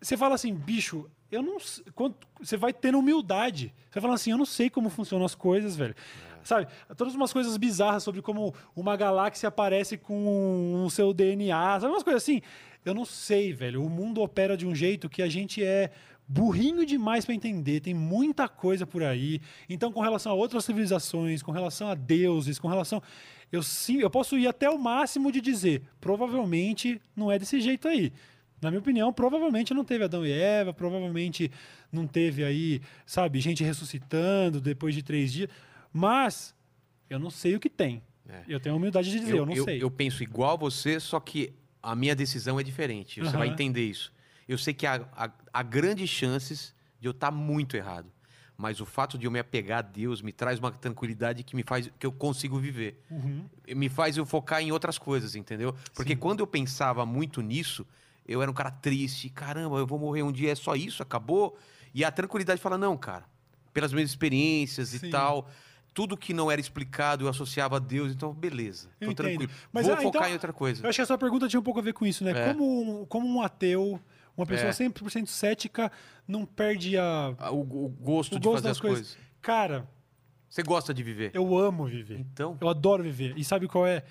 você 0.00 0.16
fala 0.16 0.34
assim, 0.34 0.54
bicho, 0.54 1.10
eu 1.30 1.42
não 1.42 1.58
sei. 1.58 1.84
Quanto, 1.94 2.26
você 2.40 2.56
vai 2.56 2.72
tendo 2.72 2.98
humildade. 2.98 3.74
Você 3.90 4.00
fala 4.00 4.14
assim, 4.14 4.30
eu 4.30 4.38
não 4.38 4.46
sei 4.46 4.70
como 4.70 4.88
funcionam 4.88 5.26
as 5.26 5.34
coisas, 5.34 5.76
velho. 5.76 5.94
Sabe? 6.42 6.68
Todas 6.96 7.14
umas 7.14 7.32
coisas 7.32 7.56
bizarras 7.56 8.04
sobre 8.04 8.22
como 8.22 8.54
uma 8.74 8.96
galáxia 8.96 9.48
aparece 9.48 9.96
com 9.96 10.84
o 10.84 10.90
seu 10.90 11.12
DNA, 11.12 11.80
sabe 11.80 11.92
umas 11.92 12.04
coisas 12.04 12.22
assim? 12.22 12.40
Eu 12.84 12.94
não 12.94 13.04
sei, 13.04 13.52
velho. 13.52 13.84
O 13.84 13.90
mundo 13.90 14.22
opera 14.22 14.56
de 14.56 14.64
um 14.64 14.72
jeito 14.72 15.08
que 15.08 15.22
a 15.22 15.28
gente 15.28 15.64
é 15.64 15.90
burrinho 16.28 16.84
demais 16.84 17.24
para 17.24 17.34
entender. 17.34 17.80
Tem 17.80 17.94
muita 17.94 18.48
coisa 18.48 18.86
por 18.86 19.02
aí. 19.02 19.40
Então, 19.68 19.92
com 19.92 20.00
relação 20.00 20.32
a 20.32 20.34
outras 20.34 20.64
civilizações, 20.64 21.42
com 21.42 21.52
relação 21.52 21.88
a 21.88 21.94
deuses, 21.94 22.58
com 22.58 22.68
relação. 22.68 23.02
Eu 23.50 23.62
sim, 23.62 23.98
eu 23.98 24.10
posso 24.10 24.36
ir 24.36 24.48
até 24.48 24.68
o 24.68 24.78
máximo 24.78 25.30
de 25.30 25.40
dizer, 25.40 25.82
provavelmente 26.00 27.00
não 27.14 27.30
é 27.30 27.38
desse 27.38 27.60
jeito 27.60 27.86
aí. 27.86 28.12
Na 28.60 28.70
minha 28.70 28.80
opinião, 28.80 29.12
provavelmente 29.12 29.72
não 29.72 29.84
teve 29.84 30.02
Adão 30.02 30.26
e 30.26 30.32
Eva, 30.32 30.72
provavelmente 30.72 31.50
não 31.92 32.06
teve 32.06 32.42
aí, 32.42 32.80
sabe, 33.04 33.38
gente 33.38 33.62
ressuscitando 33.62 34.60
depois 34.60 34.94
de 34.94 35.02
três 35.02 35.32
dias. 35.32 35.48
Mas 35.92 36.54
eu 37.08 37.18
não 37.18 37.30
sei 37.30 37.54
o 37.54 37.60
que 37.60 37.70
tem. 37.70 38.02
É. 38.28 38.42
Eu 38.48 38.58
tenho 38.58 38.74
a 38.74 38.78
humildade 38.78 39.10
de 39.10 39.20
dizer, 39.20 39.36
eu, 39.36 39.46
não 39.46 39.54
sei. 39.64 39.80
Eu 39.80 39.90
penso 39.90 40.22
igual 40.22 40.58
você, 40.58 40.98
só 40.98 41.20
que 41.20 41.52
a 41.80 41.94
minha 41.94 42.16
decisão 42.16 42.58
é 42.58 42.62
diferente. 42.62 43.20
Você 43.20 43.28
Aham. 43.28 43.38
vai 43.38 43.48
entender 43.48 43.86
isso. 43.86 44.12
Eu 44.48 44.58
sei 44.58 44.72
que 44.74 44.86
há, 44.86 45.06
há- 45.16 45.30
há 45.52 45.62
grandes 45.62 46.08
chances 46.08 46.74
de 47.00 47.08
eu 47.08 47.12
estar 47.12 47.30
muito 47.30 47.76
errado. 47.76 48.10
Mas 48.56 48.80
o 48.80 48.86
fato 48.86 49.18
de 49.18 49.26
eu 49.26 49.30
me 49.30 49.38
apegar 49.38 49.80
a 49.80 49.82
Deus 49.82 50.22
me 50.22 50.32
traz 50.32 50.58
uma 50.58 50.72
tranquilidade 50.72 51.42
que 51.42 51.54
me 51.54 51.62
faz 51.62 51.90
que 51.98 52.06
eu 52.06 52.12
consigo 52.12 52.58
viver. 52.58 53.02
Uhum. 53.10 53.44
Me 53.74 53.88
faz 53.90 54.16
eu 54.16 54.24
focar 54.24 54.62
em 54.62 54.72
outras 54.72 54.96
coisas, 54.96 55.36
entendeu? 55.36 55.74
Porque 55.94 56.16
quando 56.16 56.40
eu 56.40 56.46
pensava 56.46 57.04
muito 57.04 57.42
nisso, 57.42 57.86
eu 58.26 58.40
era 58.40 58.50
um 58.50 58.54
cara 58.54 58.70
triste. 58.70 59.28
Caramba, 59.28 59.76
eu 59.76 59.86
vou 59.86 59.98
morrer 59.98 60.22
um 60.22 60.32
dia, 60.32 60.52
é 60.52 60.54
só 60.54 60.74
isso, 60.74 61.02
acabou. 61.02 61.58
E 61.92 62.02
a 62.02 62.10
tranquilidade 62.10 62.58
fala: 62.58 62.78
não, 62.78 62.96
cara, 62.96 63.24
pelas 63.74 63.92
minhas 63.92 64.08
experiências 64.08 64.88
Sim. 64.88 65.08
e 65.08 65.10
tal, 65.10 65.50
tudo 65.92 66.16
que 66.16 66.32
não 66.32 66.50
era 66.50 66.60
explicado 66.60 67.24
eu 67.24 67.28
associava 67.28 67.76
a 67.76 67.78
Deus, 67.78 68.10
então 68.10 68.32
beleza, 68.32 68.88
tô 68.98 69.04
entendo. 69.06 69.16
tranquilo. 69.16 69.52
Mas, 69.70 69.86
vou 69.86 69.94
ah, 69.94 69.98
focar 69.98 70.22
então, 70.22 70.30
em 70.30 70.32
outra 70.32 70.52
coisa. 70.52 70.82
Eu 70.82 70.88
acho 70.88 70.96
que 70.96 71.02
a 71.02 71.06
sua 71.06 71.18
pergunta 71.18 71.46
tinha 71.46 71.60
um 71.60 71.62
pouco 71.62 71.80
a 71.80 71.82
ver 71.82 71.92
com 71.92 72.06
isso, 72.06 72.24
né? 72.24 72.30
É. 72.30 72.52
Como, 72.52 73.06
como 73.06 73.28
um 73.28 73.42
ateu, 73.42 74.00
uma 74.36 74.46
pessoa 74.46 74.68
É. 74.70 74.72
100% 74.72 75.26
cética, 75.26 75.90
não 76.26 76.44
perde 76.44 76.96
a, 76.98 77.34
O, 77.52 77.60
o 77.60 77.88
gosto 78.00 78.36
o 78.36 78.38
de 78.40 78.44
gosto 78.44 78.56
fazer 78.56 78.68
das 78.68 78.76
as 78.76 78.80
coisas. 78.80 79.06
coisas. 79.14 79.18
Cara, 79.40 79.88
Você 80.48 80.62
gosta 80.62 80.92
de 80.92 81.02
viver. 81.02 81.30
eu 81.34 81.56
amo 81.58 81.86
viver. 81.86 82.18
Então, 82.18 82.56
Eu 82.60 82.68
adoro 82.68 83.02
viver. 83.02 83.34
E 83.36 83.44
sabe 83.44 83.66
qual 83.68 83.86
é? 83.86 84.02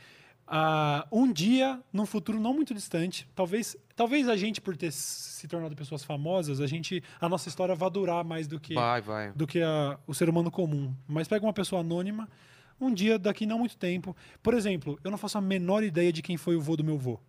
Ah, 0.48 1.08
um 1.12 1.32
dia, 1.32 1.82
num 1.92 2.06
futuro 2.06 2.40
não 2.40 2.54
muito 2.54 2.72
distante, 2.74 3.28
talvez, 3.34 3.76
talvez 3.96 4.30
a 4.30 4.36
gente, 4.38 4.62
por 4.62 4.78
ter 4.78 4.92
se 4.92 5.48
tornado 5.48 5.76
pessoas 5.76 6.04
famosas, 6.04 6.62
a 6.62 6.68
gente, 6.68 7.04
a 7.20 7.28
nossa 7.28 7.50
história 7.50 7.74
vá 7.74 7.90
durar 7.90 8.24
mais 8.24 8.48
do 8.48 8.60
que, 8.60 8.76
vai, 8.76 9.02
vai. 9.02 9.32
do 9.32 9.48
que 9.48 9.60
a- 9.62 9.98
o 10.06 10.14
ser 10.14 10.30
humano 10.30 10.52
comum. 10.52 10.94
Mas 11.08 11.28
pega 11.28 11.44
uma 11.44 11.54
pessoa 11.54 11.82
anônima, 11.82 12.30
um 12.80 12.94
dia, 12.94 13.18
daqui 13.18 13.48
não 13.48 13.58
muito 13.58 13.76
tempo. 13.76 14.16
Por 14.44 14.54
exemplo, 14.54 15.00
eu 15.04 15.10
não 15.10 15.18
faço 15.18 15.38
a 15.40 15.42
menor 15.42 15.84
ideia 15.84 16.14
de 16.14 16.22
quem 16.22 16.38
foi 16.38 16.56
o 16.56 16.62
vô 16.62 16.76
do 16.76 16.84
meu 16.84 16.98
vô. 16.98 17.20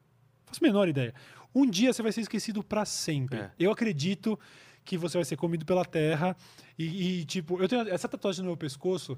Faço 0.44 0.60
a 0.62 0.66
menor 0.66 0.86
ideia. 0.86 1.14
Um 1.56 1.64
dia 1.64 1.90
você 1.90 2.02
vai 2.02 2.12
ser 2.12 2.20
esquecido 2.20 2.62
para 2.62 2.84
sempre. 2.84 3.38
É. 3.38 3.50
Eu 3.58 3.70
acredito 3.70 4.38
que 4.84 4.98
você 4.98 5.16
vai 5.16 5.24
ser 5.24 5.36
comido 5.36 5.64
pela 5.64 5.86
terra. 5.86 6.36
E, 6.78 7.20
e, 7.20 7.24
tipo, 7.24 7.58
eu 7.62 7.66
tenho 7.66 7.88
essa 7.88 8.06
tatuagem 8.06 8.42
no 8.42 8.48
meu 8.48 8.58
pescoço. 8.58 9.16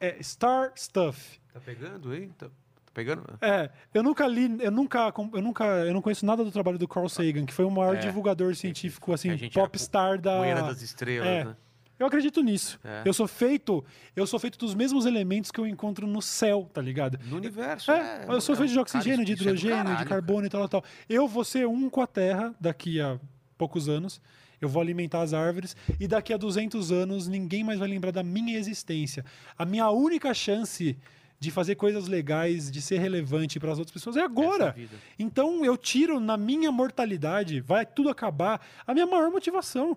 É 0.00 0.22
Star 0.22 0.72
Stuff. 0.74 1.38
Tá 1.52 1.60
pegando 1.60 2.10
aí? 2.10 2.28
Tá, 2.28 2.46
tá 2.46 2.92
pegando? 2.94 3.22
É, 3.42 3.70
eu 3.92 4.02
nunca 4.02 4.26
li, 4.26 4.56
eu 4.60 4.70
nunca, 4.70 5.12
eu 5.34 5.42
nunca, 5.42 5.64
eu 5.64 5.92
não 5.92 6.00
conheço 6.00 6.24
nada 6.24 6.42
do 6.42 6.50
trabalho 6.50 6.78
do 6.78 6.88
Carl 6.88 7.08
Sagan, 7.08 7.44
que 7.44 7.52
foi 7.52 7.66
o 7.66 7.70
maior 7.70 7.96
É. 7.96 7.98
divulgador 7.98 8.54
científico, 8.54 9.12
assim, 9.12 9.30
é 9.30 9.50
popstar 9.50 10.18
da. 10.18 10.38
Poeira 10.38 10.62
das 10.62 10.80
estrelas, 10.80 11.28
é. 11.28 11.44
né? 11.44 11.56
Eu 11.98 12.06
acredito 12.06 12.42
nisso. 12.42 12.78
É. 12.84 13.02
Eu 13.04 13.12
sou 13.12 13.26
feito, 13.26 13.84
eu 14.14 14.26
sou 14.26 14.38
feito 14.38 14.58
dos 14.58 14.74
mesmos 14.74 15.04
elementos 15.04 15.50
que 15.50 15.58
eu 15.58 15.66
encontro 15.66 16.06
no 16.06 16.22
céu, 16.22 16.70
tá 16.72 16.80
ligado? 16.80 17.18
No 17.24 17.36
universo. 17.36 17.90
É, 17.90 18.24
eu 18.28 18.40
sou 18.40 18.54
é, 18.54 18.58
feito 18.58 18.70
de 18.70 18.74
cara, 18.76 18.82
oxigênio, 18.82 19.24
de 19.24 19.32
isso 19.32 19.42
é 19.42 19.46
hidrogênio, 19.46 19.76
de 19.78 19.88
caralho, 19.88 20.08
carbono 20.08 20.46
e 20.46 20.50
tal, 20.50 20.68
tal. 20.68 20.84
Eu 21.08 21.26
vou 21.26 21.44
ser 21.44 21.66
um 21.66 21.90
com 21.90 22.00
a 22.00 22.06
Terra 22.06 22.54
daqui 22.60 23.00
a 23.00 23.18
poucos 23.56 23.88
anos. 23.88 24.20
Eu 24.60 24.68
vou 24.68 24.82
alimentar 24.82 25.22
as 25.22 25.32
árvores 25.32 25.76
e 26.00 26.08
daqui 26.08 26.32
a 26.32 26.36
200 26.36 26.90
anos 26.90 27.28
ninguém 27.28 27.62
mais 27.62 27.78
vai 27.78 27.88
lembrar 27.88 28.10
da 28.10 28.22
minha 28.22 28.58
existência. 28.58 29.24
A 29.56 29.64
minha 29.64 29.88
única 29.90 30.34
chance 30.34 30.96
de 31.40 31.50
fazer 31.50 31.76
coisas 31.76 32.08
legais, 32.08 32.70
de 32.70 32.82
ser 32.82 32.98
relevante 32.98 33.60
para 33.60 33.70
as 33.70 33.78
outras 33.78 33.92
pessoas 33.92 34.16
é 34.16 34.22
agora. 34.22 34.74
Então 35.18 35.64
eu 35.64 35.76
tiro 35.76 36.18
na 36.18 36.36
minha 36.36 36.72
mortalidade, 36.72 37.60
vai 37.60 37.86
tudo 37.86 38.08
acabar, 38.08 38.60
a 38.86 38.92
minha 38.92 39.06
maior 39.06 39.30
motivação. 39.30 39.96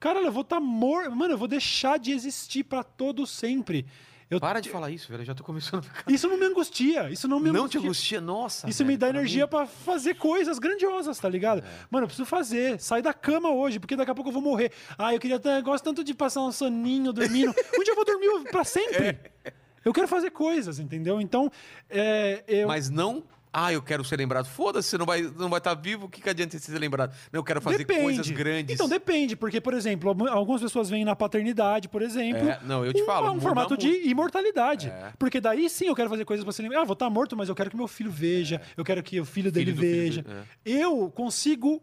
Cara, 0.00 0.18
eu 0.20 0.32
vou 0.32 0.42
estar 0.42 0.58
morto. 0.58 1.14
Mano, 1.14 1.34
eu 1.34 1.38
vou 1.38 1.46
deixar 1.46 1.98
de 1.98 2.10
existir 2.10 2.64
para 2.64 2.82
todo 2.82 3.26
sempre. 3.26 3.86
Eu- 4.30 4.38
Para 4.40 4.60
de 4.60 4.68
falar 4.70 4.90
isso, 4.92 5.08
velho. 5.08 5.22
Eu 5.22 5.26
já 5.26 5.34
tô 5.34 5.42
começando 5.42 5.80
a 5.80 5.82
ficar. 5.82 6.04
Isso 6.10 6.28
não 6.28 6.38
me 6.38 6.46
angustia. 6.46 7.10
Isso 7.10 7.26
não 7.28 7.40
me 7.40 7.50
Não 7.50 7.68
te 7.68 7.76
angustia. 7.78 7.80
angustia, 7.80 8.20
nossa. 8.20 8.70
Isso 8.70 8.78
velho, 8.78 8.92
me 8.92 8.96
dá 8.96 9.08
pra 9.08 9.18
energia 9.18 9.46
pra 9.48 9.66
fazer 9.66 10.14
coisas 10.14 10.58
grandiosas, 10.60 11.18
tá 11.18 11.28
ligado? 11.28 11.58
É. 11.58 11.70
Mano, 11.90 12.04
eu 12.04 12.08
preciso 12.08 12.24
fazer. 12.26 12.80
Sair 12.80 13.02
da 13.02 13.12
cama 13.12 13.50
hoje, 13.50 13.80
porque 13.80 13.96
daqui 13.96 14.10
a 14.10 14.14
pouco 14.14 14.30
eu 14.30 14.32
vou 14.32 14.40
morrer. 14.42 14.72
Ah, 14.96 15.12
eu 15.12 15.18
queria 15.18 15.38
ter, 15.40 15.48
eu 15.58 15.62
gosto 15.64 15.82
tanto 15.84 16.02
de 16.04 16.14
passar 16.14 16.42
um 16.42 16.52
soninho 16.52 17.12
dormindo. 17.12 17.48
um 17.76 17.82
dia 17.82 17.92
eu 17.92 17.96
vou 17.96 18.04
dormir 18.04 18.50
pra 18.52 18.62
sempre. 18.64 19.04
É. 19.44 19.52
Eu 19.84 19.92
quero 19.92 20.06
fazer 20.06 20.30
coisas, 20.30 20.78
entendeu? 20.78 21.20
Então, 21.20 21.50
é, 21.88 22.44
eu. 22.46 22.68
Mas 22.68 22.88
não. 22.88 23.24
Ah, 23.52 23.72
eu 23.72 23.82
quero 23.82 24.04
ser 24.04 24.16
lembrado. 24.16 24.46
Foda-se, 24.46 24.88
você 24.90 24.98
não 24.98 25.04
vai 25.06 25.20
estar 25.22 25.38
não 25.40 25.48
vai 25.50 25.60
tá 25.60 25.74
vivo, 25.74 26.06
o 26.06 26.08
que, 26.08 26.20
que 26.22 26.28
adianta 26.30 26.56
você 26.58 26.70
ser 26.70 26.78
lembrado? 26.78 27.10
Não, 27.32 27.40
eu 27.40 27.44
quero 27.44 27.60
fazer 27.60 27.84
coisas 27.84 28.30
grandes. 28.30 28.74
Então 28.74 28.88
depende, 28.88 29.34
porque, 29.34 29.60
por 29.60 29.74
exemplo, 29.74 30.08
algu- 30.10 30.28
algumas 30.28 30.62
pessoas 30.62 30.88
vêm 30.88 31.04
na 31.04 31.16
paternidade, 31.16 31.88
por 31.88 32.00
exemplo. 32.02 32.48
É, 32.48 32.60
não, 32.64 32.84
eu 32.84 32.92
te 32.92 33.02
um, 33.02 33.06
falo, 33.06 33.26
Um 33.26 33.30
muda 33.34 33.42
formato 33.42 33.76
de 33.76 34.08
imortalidade. 34.08 34.88
É. 34.88 35.12
Porque 35.18 35.40
daí 35.40 35.68
sim 35.68 35.86
eu 35.86 35.94
quero 35.96 36.08
fazer 36.08 36.24
coisas 36.24 36.44
pra 36.44 36.52
ser 36.52 36.62
lembrado. 36.62 36.82
Ah, 36.82 36.84
vou 36.84 36.92
estar 36.92 37.10
morto, 37.10 37.36
mas 37.36 37.48
eu 37.48 37.54
quero 37.54 37.70
que 37.70 37.76
meu 37.76 37.88
filho 37.88 38.10
veja. 38.10 38.60
Eu 38.76 38.84
quero 38.84 39.02
que 39.02 39.20
o 39.20 39.24
filho 39.24 39.50
dele 39.50 39.72
É. 39.72 39.74
filho 39.74 39.86
veja. 39.90 40.22
dele, 40.22 40.40
Eu 40.64 41.10
consigo 41.10 41.82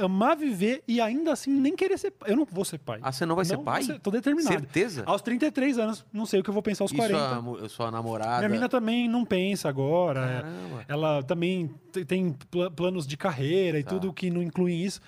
amar 0.00 0.36
viver 0.36 0.82
e 0.88 1.00
ainda 1.00 1.32
assim 1.32 1.50
nem 1.50 1.76
querer 1.76 1.98
ser 1.98 2.10
pai. 2.10 2.30
Eu 2.32 2.36
não 2.36 2.44
vou 2.44 2.64
ser 2.64 2.78
pai. 2.78 2.98
Ah, 3.02 3.12
você 3.12 3.24
não 3.26 3.36
vai 3.36 3.44
ser 3.44 3.56
Não 3.56 3.64
pai? 3.64 3.82
vou 3.82 3.94
ser- 3.94 4.00
tô 4.00 4.10
determinado. 4.10 4.52
Certeza? 4.54 5.02
Aos 5.06 5.22
33 5.22 5.78
anos, 5.78 6.04
não 6.12 6.26
sei 6.26 6.40
o 6.40 6.42
que 6.42 6.50
eu 6.50 6.54
vou 6.54 6.62
pensar 6.62 6.84
aos 6.84 6.92
E 6.92 6.96
40. 6.96 7.28
sua, 7.28 7.42
mu- 7.42 7.68
sua 7.68 7.90
namorada. 7.90 8.38
Minha 8.38 8.48
mina 8.48 8.68
também 8.68 9.08
não 9.08 9.24
pensa 9.24 9.68
agora. 9.68 10.20
Caramba. 10.42 10.84
Ela 10.88 11.22
também 11.22 11.70
te- 11.92 12.04
tem 12.04 12.32
pla- 12.50 12.70
planos 12.70 13.06
de 13.06 13.16
carreira 13.16 13.78
e 13.78 13.84
Tá. 13.84 13.90
tudo 13.90 14.12
que 14.12 14.30
não 14.30 14.42
incluem 14.42 14.82
isso. 14.84 15.00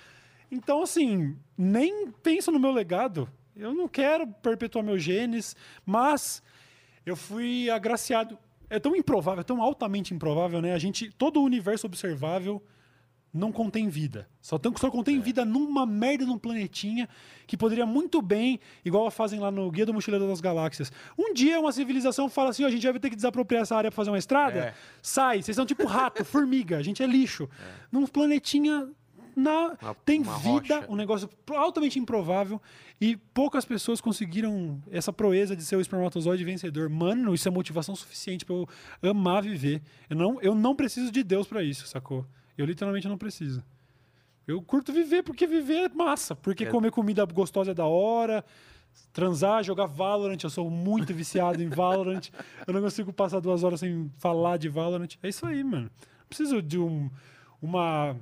Então, 0.51 0.83
assim, 0.83 1.35
nem 1.57 2.11
penso 2.23 2.51
no 2.51 2.59
meu 2.59 2.71
legado. 2.71 3.27
Eu 3.55 3.73
não 3.73 3.87
quero 3.87 4.25
perpetuar 4.27 4.83
meus 4.83 5.01
genes, 5.03 5.55
mas 5.85 6.41
eu 7.05 7.15
fui 7.15 7.69
agraciado. 7.69 8.37
É 8.69 8.79
tão 8.79 8.95
improvável, 8.95 9.41
é 9.41 9.43
tão 9.43 9.61
altamente 9.61 10.13
improvável, 10.13 10.59
né? 10.61 10.73
A 10.73 10.79
gente, 10.79 11.11
todo 11.11 11.39
o 11.39 11.43
universo 11.43 11.85
observável 11.85 12.61
não 13.33 13.51
contém 13.51 13.89
vida. 13.89 14.27
Só, 14.39 14.57
tão, 14.59 14.71
só 14.77 14.87
É. 14.87 14.91
contém 14.91 15.19
vida 15.19 15.43
numa 15.43 15.85
merda 15.85 16.25
num 16.25 16.37
planetinha 16.37 17.09
que 17.47 17.57
poderia 17.57 17.85
muito 17.85 18.21
bem, 18.21 18.59
igual 18.85 19.09
fazem 19.09 19.39
lá 19.39 19.49
no 19.49 19.71
Guia 19.71 19.85
do 19.85 19.93
Mochileiro 19.93 20.27
das 20.27 20.39
Galáxias. 20.39 20.91
Um 21.17 21.33
dia 21.33 21.59
uma 21.59 21.71
civilização 21.71 22.29
fala 22.29 22.51
assim: 22.51 22.63
ó, 22.63 22.67
a 22.67 22.69
gente 22.69 22.83
vai 22.87 22.99
ter 22.99 23.09
que 23.09 23.15
desapropriar 23.15 23.63
essa 23.63 23.75
área 23.75 23.89
pra 23.89 23.95
fazer 23.95 24.11
uma 24.11 24.19
estrada. 24.19 24.59
É. 24.59 24.73
Sai, 25.01 25.41
vocês 25.41 25.55
são 25.55 25.65
tipo 25.65 25.85
rato, 25.85 26.23
formiga, 26.25 26.77
a 26.77 26.83
gente 26.83 27.01
é 27.01 27.07
lixo. 27.07 27.49
Num 27.91 28.05
planetinha. 28.05 28.87
Na, 29.35 29.75
Uma- 29.81 29.95
tem 30.05 30.21
uma 30.21 30.37
vida, 30.37 30.75
rocha. 30.81 30.91
um 30.91 30.95
negócio 30.95 31.27
altamente 31.55 31.97
improvável 31.97 32.61
e 33.01 33.17
poucas 33.33 33.65
pessoas 33.65 33.99
conseguiram 33.99 34.79
essa 34.91 35.11
proeza 35.11 35.55
de 35.55 35.65
ser 35.65 35.75
o 35.75 35.81
espermatozoide 35.81 36.43
vencedor. 36.43 36.87
Mano, 36.87 37.33
isso 37.33 37.47
é 37.47 37.51
motivação 37.51 37.95
suficiente 37.95 38.45
pra 38.45 38.53
eu 38.53 38.67
amar 39.09 39.41
viver. 39.41 39.81
Eu 40.07 40.15
não, 40.17 40.39
eu 40.39 40.53
não 40.53 40.75
preciso 40.75 41.11
de 41.11 41.23
Deus 41.23 41.47
pra 41.47 41.63
isso, 41.63 41.87
sacou? 41.87 42.27
Eu 42.57 42.65
literalmente 42.65 43.07
não 43.07 43.17
preciso. 43.17 43.63
Eu 44.47 44.61
curto 44.61 44.91
viver 44.91 45.23
porque 45.23 45.47
viver 45.47 45.85
é 45.85 45.89
massa, 45.89 46.35
porque 46.35 46.65
É. 46.65 46.69
comer 46.69 46.91
comida 46.91 47.25
gostosa 47.25 47.71
é 47.71 47.73
da 47.73 47.85
hora. 47.85 48.43
Transar, 49.11 49.63
jogar 49.63 49.85
Valorant, 49.87 50.37
eu 50.43 50.49
sou 50.49 50.69
muito 50.69 51.13
viciado 51.13 51.63
em 51.63 51.67
Valorant. 51.69 52.29
Eu 52.67 52.73
não 52.73 52.81
consigo 52.81 53.11
passar 53.13 53.39
duas 53.39 53.63
horas 53.63 53.79
sem 53.79 54.11
falar 54.19 54.57
de 54.57 54.69
Valorant. 54.69 55.15
É 55.23 55.29
isso 55.29 55.45
aí, 55.45 55.63
mano. 55.63 55.89
Não 56.19 56.27
preciso 56.27 56.61
de 56.61 56.77
um, 56.77 57.09
uma, 57.61 58.15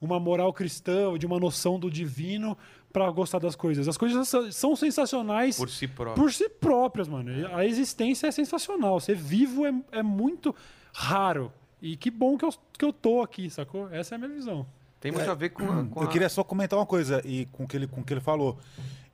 uma 0.00 0.18
moral 0.20 0.52
cristã, 0.52 1.16
de 1.18 1.26
uma 1.26 1.38
noção 1.38 1.78
do 1.78 1.90
divino 1.90 2.56
pra 2.92 3.10
gostar 3.10 3.38
das 3.40 3.56
coisas. 3.56 3.88
As 3.88 3.96
coisas 3.98 4.28
são- 4.54 4.76
sensacionais 4.76 5.56
Por 5.56 5.68
si 5.68 5.88
próprio. 5.88 6.22
por 6.22 6.32
si 6.32 6.48
próprias, 6.48 7.08
mano. 7.08 7.30
A 7.54 7.66
existência 7.66 8.26
é 8.28 8.30
sensacional. 8.30 9.00
Ser 9.00 9.16
vivo 9.16 9.66
é, 9.66 9.74
é 9.92 10.02
muito 10.02 10.54
raro. 10.94 11.52
E 11.86 11.96
que 11.96 12.10
bom 12.10 12.38
que 12.38 12.44
eu, 12.46 12.50
que 12.78 12.84
eu 12.84 12.92
tô 12.94 13.20
aqui, 13.20 13.50
sacou? 13.50 13.90
Essa 13.92 14.14
é 14.14 14.16
a 14.16 14.18
minha 14.18 14.30
visão. 14.30 14.66
Tem 14.98 15.12
muito 15.12 15.30
a 15.30 15.34
ver 15.34 15.50
com 15.50 15.62
a. 15.64 15.84
com 15.84 16.00
Eu 16.00 16.06
a- 16.08 16.10
queria 16.10 16.30
só 16.30 16.42
comentar 16.42 16.78
uma 16.78 16.86
coisa 16.86 17.20
e 17.26 17.44
com 17.52 17.64
o 17.64 17.68
que 17.68 17.76
ele, 17.76 17.86
com 17.86 18.02
que 18.02 18.10
ele 18.14 18.22
falou. 18.22 18.58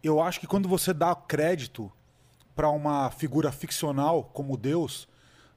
Eu 0.02 0.22
acho 0.22 0.38
que 0.38 0.46
quando 0.46 0.68
você 0.68 0.94
dá 0.94 1.12
crédito 1.16 1.90
para 2.54 2.70
uma 2.70 3.10
figura 3.10 3.50
ficcional 3.50 4.22
como 4.32 4.56
Deus, 4.56 5.08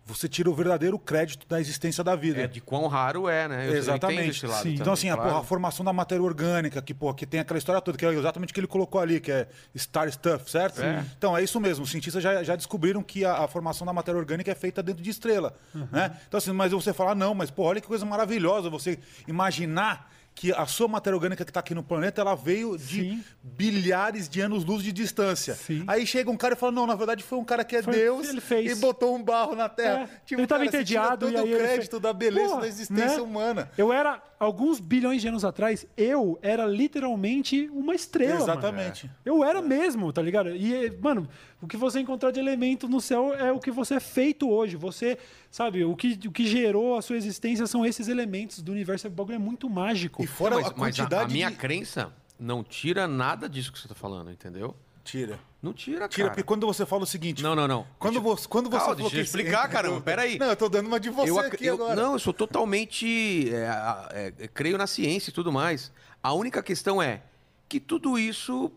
você 0.05 0.27
tira 0.27 0.49
o 0.49 0.53
verdadeiro 0.53 0.99
crédito 0.99 1.47
da 1.47 1.61
existência 1.61 2.03
da 2.03 2.13
vida. 2.15 2.41
É 2.41 2.47
de 2.47 2.59
quão 2.59 2.87
raro 2.87 3.29
é, 3.29 3.47
né? 3.47 3.69
Eu- 3.69 3.77
Exatamente. 3.77 4.29
esse 4.31 4.45
lado 4.45 4.57
Sim. 4.57 4.63
também, 4.63 4.79
Então, 4.81 4.93
assim, 4.93 5.09
a, 5.09 5.15
claro. 5.15 5.29
porra, 5.29 5.41
a 5.41 5.45
formação 5.45 5.85
da 5.85 5.93
matéria 5.93 6.21
orgânica, 6.21 6.81
que, 6.81 6.93
porra, 6.93 7.15
que 7.15 7.25
tem 7.25 7.39
aquela 7.39 7.57
história 7.57 7.79
toda, 7.81 7.97
que 7.97 8.05
é 8.05 8.09
exatamente 8.13 8.51
o 8.51 8.53
que 8.53 8.59
ele 8.59 8.67
colocou 8.67 8.99
ali, 8.99 9.19
que 9.21 9.31
é 9.31 9.47
Star 9.77 10.11
Stuff, 10.11 10.51
certo? 10.51 10.81
É. 10.83 11.05
Então, 11.17 11.37
é 11.37 11.41
isso 11.41 11.59
mesmo. 11.59 11.85
Os 11.85 11.91
cientistas 11.91 12.21
já, 12.21 12.43
já 12.43 12.55
descobriram 12.55 13.01
que 13.01 13.23
a, 13.23 13.43
a 13.43 13.47
formação 13.47 13.87
da 13.87 13.93
matéria 13.93 14.19
orgânica 14.19 14.51
é 14.51 14.55
feita 14.55 14.83
dentro 14.83 15.01
de 15.01 15.09
estrela. 15.09 15.55
Né? 15.73 16.11
Então, 16.27 16.37
assim, 16.37 16.51
mas 16.51 16.73
você 16.73 16.91
fala, 16.93 17.15
não, 17.15 17.33
mas, 17.33 17.49
porra, 17.49 17.69
olha 17.69 17.81
que 17.81 17.87
coisa 17.87 18.05
maravilhosa 18.05 18.69
você 18.69 18.99
imaginar 19.25 20.11
que 20.35 20.51
a 20.51 20.65
sua 20.65 20.87
matéria 20.87 21.15
orgânica 21.15 21.45
que 21.45 21.51
está 21.51 21.59
aqui 21.59 21.75
no 21.75 21.83
planeta, 21.83 22.19
ela 22.21 22.33
veio 22.35 22.75
de 22.77 23.01
Sim. 23.01 23.23
bilhares 23.43 24.27
de 24.27 24.41
anos-luz 24.41 24.83
de 24.83 24.91
distância. 24.91 25.53
Sim. 25.53 25.83
Aí 25.87 26.05
chega 26.07 26.29
um 26.31 26.35
cara 26.35 26.55
e 26.55 26.57
fala, 26.57 26.71
não, 26.71 26.87
na 26.87 26.95
verdade 26.95 27.23
foi 27.23 27.37
um 27.37 27.43
cara 27.45 27.63
que 27.63 27.75
é 27.75 27.83
Foi- 27.83 27.93
Deus 27.93 28.27
ele 28.27 28.41
fez. 28.41 28.71
e 28.77 28.81
botou 28.81 29.15
um 29.15 29.23
barro 29.23 29.55
na 29.55 29.69
Terra. 29.69 30.09
É, 30.29 30.33
ele 30.33 30.47
tava 30.47 30.65
cara, 30.65 30.71
você 30.71 30.83
tira 30.83 31.01
entediado 31.01 31.25
todo 31.27 31.33
e 31.33 31.37
aí 31.37 31.43
o 31.43 31.47
ele 31.47 31.57
crédito 31.57 31.91
fez- 31.91 32.01
da 32.01 32.11
beleza 32.13 32.49
Porra, 32.49 32.61
da 32.61 32.67
existência 32.67 33.17
né? 33.17 33.21
humana. 33.21 33.71
Eu 33.77 33.93
era, 33.93 34.21
alguns 34.39 34.79
bilhões 34.79 35.21
de 35.21 35.27
anos 35.27 35.45
atrás, 35.45 35.85
eu 35.95 36.37
era 36.41 36.65
literalmente 36.65 37.69
uma 37.71 37.93
estrela. 37.93 38.39
mano. 38.39 38.43
Exatamente. 38.43 39.11
Eu 39.23 39.43
era 39.43 39.61
mesmo, 39.61 40.11
tá 40.11 40.21
ligado? 40.21 40.49
E, 40.55 40.89
mano, 40.99 41.27
o 41.63 41.67
que 41.67 41.77
você 41.77 41.99
encontrar 42.01 42.31
de 42.31 42.39
elemento 42.39 42.87
no 42.89 42.99
céu 42.99 43.33
é 43.33 43.51
o 43.51 43.59
que 43.59 43.71
você 43.71 43.95
é 43.95 43.99
feito 43.99 44.49
hoje. 44.49 44.75
Você, 44.75 45.17
sabe, 45.49 45.85
o 45.85 45.95
que, 45.95 46.19
o 46.27 46.31
que 46.31 46.45
gerou 46.45 46.97
a 46.97 47.01
sua 47.01 47.15
existência 47.15 47.65
são 47.65 47.85
esses 47.85 48.07
elementos 48.09 48.61
do 48.61 48.71
universo. 48.71 49.07
O 49.07 49.09
bagulho 49.11 49.35
é 49.35 49.39
muito 49.39 49.69
mágico. 49.69 50.21
E 50.23 50.27
fora 50.27 50.55
mas, 50.55 50.65
a 50.65 50.73
mas 50.75 50.99
a- 50.99 51.03
quantidade 51.03 51.31
a, 51.31 51.33
minha 51.33 51.49
de... 51.49 51.55
crença 51.55 52.11
não 52.37 52.63
tira 52.63 53.07
nada 53.07 53.47
disso 53.47 53.71
que 53.71 53.79
você 53.79 53.87
tá 53.87 53.95
falando, 53.95 54.29
entendeu? 54.29 54.75
Tira. 55.05 55.39
Não 55.61 55.71
tira, 55.73 56.07
Tira, 56.09 56.23
cara. 56.25 56.29
porque 56.31 56.43
quando 56.43 56.65
você 56.67 56.85
fala 56.85 57.03
o 57.03 57.05
seguinte... 57.05 57.41
Não, 57.43 57.55
não, 57.55 57.67
não. 57.67 57.87
Quando 57.97 58.15
Deixa- 58.15 58.27
você, 58.27 58.47
quando 58.47 58.69
você 58.69 58.77
Calma, 58.79 58.95
deixa 58.95 59.15
eu 59.17 59.21
explicar, 59.21 59.67
caramba, 59.69 60.01
peraí. 60.01 60.37
Não, 60.37 60.47
eu 60.47 60.55
tô 60.57 60.67
dando 60.67 60.87
uma 60.87 60.99
de 60.99 61.09
você 61.09 61.29
eu, 61.29 61.39
aqui 61.39 61.65
eu- 61.65 61.75
agora. 61.75 61.95
Não, 61.95 62.13
eu 62.13 62.19
sou 62.19 62.33
totalmente. 62.33 63.49
é, 63.53 63.67
é, 64.11 64.33
é, 64.39 64.47
creio 64.47 64.77
na 64.77 64.87
ciência 64.87 65.29
e 65.29 65.33
tudo 65.33 65.51
mais. 65.51 65.91
A 66.21 66.33
única 66.33 66.61
questão 66.61 67.01
é 67.01 67.21
que 67.69 67.79
tudo 67.79 68.17
isso 68.19 68.71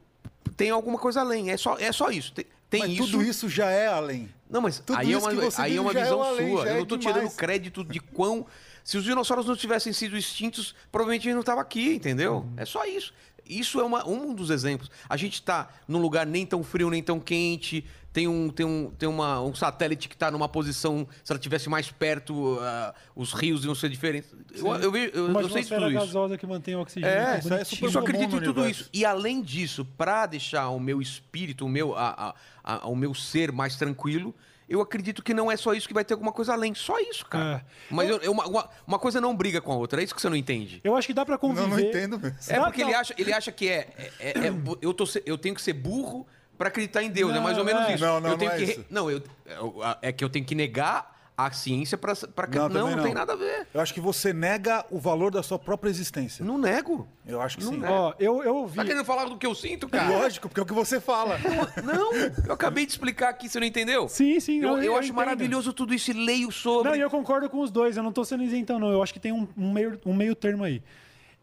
tem 0.57 0.71
alguma 0.71 0.99
coisa 0.99 1.21
além. 1.21 1.51
É 1.51 1.57
só, 1.57 1.77
é 1.79 1.91
só 1.93 2.11
isso. 2.11 2.33
Tem, 2.33 2.45
tem 2.71 2.81
Mas 2.81 2.93
isso. 2.93 3.11
tudo 3.11 3.23
isso 3.23 3.49
já 3.49 3.71
é 3.71 3.87
além. 3.87 4.29
Não, 4.49 4.61
mas 4.61 4.79
tudo 4.79 4.99
aí 4.99 5.13
é 5.13 5.19
uma, 5.19 5.31
que 5.31 5.37
você 5.37 5.61
aí 5.63 5.77
é 5.77 5.81
uma 5.81 5.91
é 5.93 6.03
visão 6.03 6.19
o 6.19 6.23
além, 6.23 6.51
sua. 6.51 6.67
Eu 6.67 6.75
é 6.75 6.79
não 6.79 6.85
demais. 6.87 7.05
tirando 7.17 7.31
crédito 7.37 7.85
de 7.85 8.01
quão. 8.01 8.47
Se 8.85 8.97
os 8.97 9.05
dinossauros 9.05 9.47
não 9.47 9.57
tivessem 9.57 9.93
sido 9.93 10.17
extintos, 10.17 10.75
provavelmente 10.93 11.27
ele 11.27 11.35
não 11.35 11.41
estava 11.41 11.61
aqui, 11.61 11.95
entendeu? 11.95 12.37
Uhum. 12.39 12.53
É 12.57 12.65
só 12.65 12.85
isso. 12.85 13.13
Isso 13.49 13.81
é 13.81 13.85
uma- 13.85 14.07
um 14.09 14.35
dos 14.35 14.51
exemplos. 14.51 14.91
A 15.09 15.17
gente 15.17 15.35
está 15.35 15.69
num 15.87 15.99
lugar 16.01 16.27
nem 16.27 16.45
tão 16.47 16.63
frio, 16.65 16.91
nem 16.91 17.03
tão 17.03 17.19
quente. 17.21 17.85
Tem 18.17 18.27
um, 18.27 18.49
tem 18.49 18.65
um, 18.65 18.91
tem 18.99 19.07
uma, 19.07 19.43
um 19.43 19.55
satélite 19.55 20.09
que 20.09 20.15
está 20.15 20.31
numa 20.31 20.49
posição. 20.49 21.07
Se 21.23 21.31
ela 21.31 21.37
estivesse 21.39 21.69
mais 21.69 21.91
perto, 21.91 22.57
ah, 22.63 22.95
os 23.15 23.35
rios 23.35 23.63
iam 23.63 23.75
ser 23.75 23.91
diferentes. 23.91 24.35
Eu, 24.55 24.67
eu, 24.77 24.97
eu, 24.97 25.27
uma 25.27 25.43
eu 25.43 25.51
sei 25.51 25.63
tudo 25.65 25.91
isso. 25.91 26.01
gasosa 26.01 26.39
que 26.39 26.47
mantém 26.47 26.75
o 26.77 26.81
oxigênio. 26.81 27.15
É, 27.15 27.39
isso 27.39 27.49
é 27.49 27.51
bonitinho. 27.51 27.65
super 27.67 27.85
eu 27.85 27.91
só 27.91 28.01
comum 28.01 28.09
acredito 28.15 28.37
em 28.37 28.41
tudo 28.43 28.61
universo. 28.63 28.81
isso. 28.85 28.91
E 28.95 29.05
além 29.05 29.43
disso, 29.43 29.85
para 29.85 30.25
deixar 30.25 30.71
o 30.71 30.81
meu 30.81 31.03
espírito, 31.03 31.67
o 31.67 31.69
meu, 31.69 31.95
a, 31.95 32.35
a- 32.65 32.77
a- 32.79 32.89
o 32.89 32.97
meu 32.97 33.13
ser 33.13 33.53
mais 33.53 33.77
tranquilo, 33.77 34.35
eu 34.67 34.81
acredito 34.81 35.23
que 35.23 35.35
não 35.35 35.53
é 35.53 35.57
só 35.59 35.75
isso 35.75 35.87
que 35.87 35.93
vai 35.93 36.03
ter 36.03 36.15
alguma 36.15 36.33
coisa 36.33 36.55
além. 36.55 36.75
Só 36.75 36.99
isso, 36.99 37.27
cara. 37.27 37.57
É. 37.59 37.95
Mas 37.95 38.09
eu- 38.09 38.17
eu- 38.23 38.33
uma, 38.33 38.47
uma- 38.47 38.69
uma 38.87 38.99
coisa 38.99 39.21
não 39.21 39.37
briga 39.37 39.61
com 39.61 39.73
a 39.73 39.77
outra. 39.77 40.01
É 40.01 40.05
isso 40.05 40.15
que 40.15 40.23
você 40.23 40.31
não 40.31 40.37
entende. 40.37 40.81
Eu 40.83 40.97
acho 40.97 41.07
que 41.07 41.13
dá 41.13 41.27
pra 41.27 41.37
conviver. 41.37 41.69
Não, 41.69 41.77
não 41.77 41.81
entendo 41.81 42.19
mesmo. 42.19 42.39
É 42.49 42.59
porque 42.61 42.81
não. 42.81 42.89
ele 42.89 42.97
acha, 42.97 43.15
ele 43.19 43.33
acha 43.35 43.53
que 43.53 43.69
é. 43.69 43.89
é- 43.99 44.13
é- 44.21 44.31
é- 44.49 44.53
eu, 44.81 44.95
tô, 44.95 45.05
eu 45.27 45.37
tenho 45.37 45.55
que 45.55 45.61
ser 45.61 45.75
burro 45.75 46.27
para 46.57 46.69
acreditar 46.69 47.03
em 47.03 47.11
Deus. 47.11 47.31
é 47.33 47.35
Não, 47.35 47.43
mais 47.43 47.59
ou 47.59 47.65
menos 47.65 47.83
é. 47.89 47.95
isso. 47.95 48.05
Não, 48.05 48.21
não, 48.21 48.31
eu 48.31 48.39
tenho 48.39 48.51
não 48.51 48.57
é 48.57 48.61
que, 48.61 48.65
re- 48.67 48.73
isso. 48.73 48.85
Não, 48.91 49.11
eu, 49.11 49.23
eu- 49.47 49.83
é 50.03 50.13
que 50.13 50.25
eu 50.25 50.29
tenho 50.31 50.45
que 50.45 50.55
negar 50.55 51.15
a 51.39 51.51
ciência 51.51 51.99
para 51.99 52.15
para 52.17 52.47
Não, 52.47 52.67
não, 52.71 52.97
não, 52.97 53.03
tem 53.03 53.13
nada 53.13 53.35
a 53.35 53.37
ver. 53.37 53.69
Eu 53.75 53.81
acho 53.83 53.93
que 53.93 54.01
você 54.01 54.33
nega 54.33 54.87
o 54.91 54.99
valor 54.99 55.31
da 55.31 55.43
sua 55.43 55.59
própria 55.59 55.91
existência. 55.91 56.43
Não 56.43 56.57
nego. 56.57 57.07
Eu 57.27 57.43
acho 57.43 57.59
que 57.59 57.65
Não 57.65 57.73
sim. 57.75 57.79
nego. 57.79 57.93
Ó, 57.93 58.15
eu, 58.19 58.43
eu 58.43 58.57
ouvi. 58.57 58.77
Tá 58.77 58.85
querendo 58.87 59.05
falar 59.05 59.27
do 59.27 59.37
que 59.37 59.47
eu 59.47 59.55
sinto, 59.55 59.87
cara? 59.87 60.09
Lógico, 60.09 60.49
porque 60.49 60.61
é 60.61 60.63
o 60.63 60.67
que 60.67 60.73
você 60.73 60.99
fala. 60.99 61.37
Não, 61.85 62.15
eu 62.15 62.55
acabei 62.55 62.87
de 62.87 62.93
explicar 62.93 63.29
aqui, 63.29 63.51
você 63.51 63.61
não 63.61 63.67
entendeu? 63.67 64.09
Sim, 64.09 64.41
sim. 64.41 64.61
Eu, 64.63 64.83
eu 64.83 64.93
acho 64.95 65.09
entendo. 65.09 65.17
maravilhoso 65.17 65.75
tudo 65.75 65.93
isso 65.93 66.11
e 66.11 66.15
leio 66.15 66.51
sobre. 66.51 66.89
Não, 66.89 66.97
e 66.97 67.01
eu 67.03 67.11
concordo 67.11 67.51
com 67.51 67.61
os 67.61 67.71
dois, 67.71 67.99
eu 67.99 68.03
não 68.03 68.13
tô 68.13 68.25
sendo 68.25 68.43
isentão, 68.43 68.79
não. 68.79 68.91
Eu 68.91 69.03
acho 69.03 69.13
que 69.13 69.21
tem 69.21 69.33
um, 69.33 69.47
um 69.59 69.71
meio, 69.71 70.01
um 70.07 70.15
meio 70.15 70.35
termo 70.35 70.65
aí. 70.65 70.83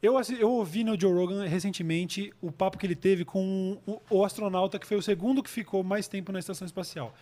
Eu, 0.03 0.19
eu 0.38 0.51
ouvi 0.51 0.83
no 0.83 0.99
Joe 0.99 1.14
Rogan 1.14 1.48
recentemente 1.48 2.33
o 2.41 2.51
papo 2.51 2.77
que 2.77 2.85
ele 2.85 2.93
teve 2.93 3.23
com 3.23 3.80
o, 3.88 4.01
o 4.09 4.25
astronauta 4.25 4.77
que 4.77 4.85
foi 4.85 4.98
o 4.98 5.01
segundo 5.01 5.41
que 5.41 5.49
ficou 5.49 5.82
mais 5.82 6.09
tempo 6.09 6.30
na 6.33 6.40
estação 6.40 6.65
espacial. 6.65 7.15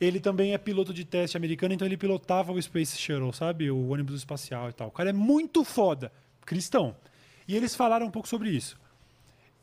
Ele 0.00 0.20
também 0.20 0.54
é 0.54 0.58
piloto 0.58 0.94
de 0.94 1.04
teste 1.04 1.36
americano, 1.36 1.74
então 1.74 1.84
ele 1.84 1.96
pilotava 1.96 2.52
o 2.52 2.62
Space 2.62 2.96
Shuttle, 2.96 3.32
sabe? 3.32 3.68
O 3.68 3.88
ônibus 3.88 4.14
espacial 4.14 4.70
e 4.70 4.72
tal. 4.72 4.88
O 4.88 4.90
cara 4.92 5.10
é 5.10 5.12
muito 5.12 5.64
foda, 5.64 6.12
cristão. 6.46 6.94
E 7.48 7.56
eles 7.56 7.74
falaram 7.74 8.06
um 8.06 8.10
pouco 8.12 8.28
sobre 8.28 8.48
isso. 8.48 8.78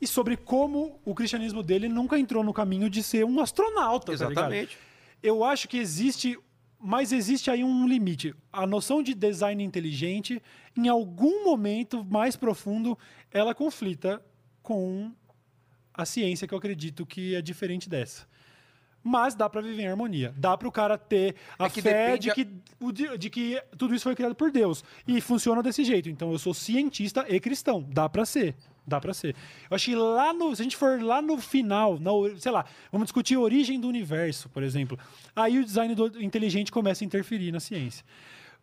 E 0.01 0.05
sobre 0.05 0.35
como 0.35 0.99
o 1.05 1.15
cristianismo 1.15 1.63
dele 1.63 1.88
nunca 1.88 2.19
entrou 2.19 2.43
no 2.43 2.53
caminho 2.53 2.89
de 2.89 3.01
ser 3.01 3.23
um 3.23 3.39
astronauta, 3.39 4.07
tá? 4.07 4.13
Exatamente. 4.13 4.77
Eu 5.23 5.45
acho 5.45 5.69
que 5.69 5.77
existe, 5.77 6.38
mas 6.84 7.11
existe 7.11 7.50
aí 7.51 7.64
um 7.64 7.88
limite. 7.88 8.34
A 8.51 8.66
noção 8.66 9.01
de 9.03 9.14
design 9.14 9.64
inteligente, 9.64 10.42
em 10.76 10.88
algum 10.88 11.43
momento 11.43 12.03
mais 12.03 12.35
profundo, 12.35 12.98
ela 13.32 13.53
conflita 13.56 14.22
com 14.61 15.11
a 15.93 16.06
ciência 16.06 16.48
que 16.48 16.53
eu 16.53 16.58
acredito 16.58 17.06
que 17.06 17.35
é 17.35 17.42
diferente 17.42 17.90
dessa. 17.90 18.30
Mas 19.03 19.34
dá 19.34 19.50
pra 19.50 19.61
viver 19.61 19.82
em 19.82 19.88
harmonia. 19.88 20.32
Dá 20.38 20.56
pro 20.56 20.72
cara 20.72 20.95
ter 20.98 21.35
a 21.58 21.66
É 21.66 21.69
fé 21.69 22.18
de 22.18 22.30
a- 22.30 22.35
que, 22.35 22.48
o 22.80 22.92
de, 22.92 23.18
de 23.18 23.30
que 23.32 23.60
tudo 23.76 23.95
isso 23.95 24.03
foi 24.03 24.16
criado 24.16 24.35
por 24.35 24.51
Deus. 24.51 24.84
E 25.08 25.19
funciona 25.19 25.64
desse 25.64 25.84
jeito. 25.84 26.08
Então 26.08 26.32
eu 26.32 26.38
sou 26.38 26.53
cientista 26.53 27.26
e 27.27 27.40
cristão. 27.40 27.82
Dá 27.92 28.08
pra 28.08 28.26
ser. 28.26 28.56
Dá 28.85 29.00
pra 29.00 29.14
ser. 29.14 29.35
Eu 29.69 29.76
acho 29.76 29.85
que 29.85 29.95
lá 29.95 30.34
no. 30.34 30.56
Se 30.56 30.61
a 30.61 30.64
gente 30.64 30.76
for 30.76 31.01
lá 31.01 31.22
no 31.22 31.38
final, 31.38 32.00
na, 32.00 32.11
sei 32.40 32.51
lá, 32.51 32.66
vamos 32.92 33.06
discutir 33.06 33.35
a 33.35 33.40
origem 33.40 33.80
do 33.80 33.88
universo, 33.88 34.50
por 34.50 34.64
exemplo. 34.64 34.98
Aí 35.35 35.60
o 35.60 35.64
design 35.64 35.93
do 35.95 36.22
inteligente 36.22 36.72
começa 36.72 37.03
a 37.03 37.06
interferir 37.06 37.51
na 37.51 37.60
ciência. 37.60 38.03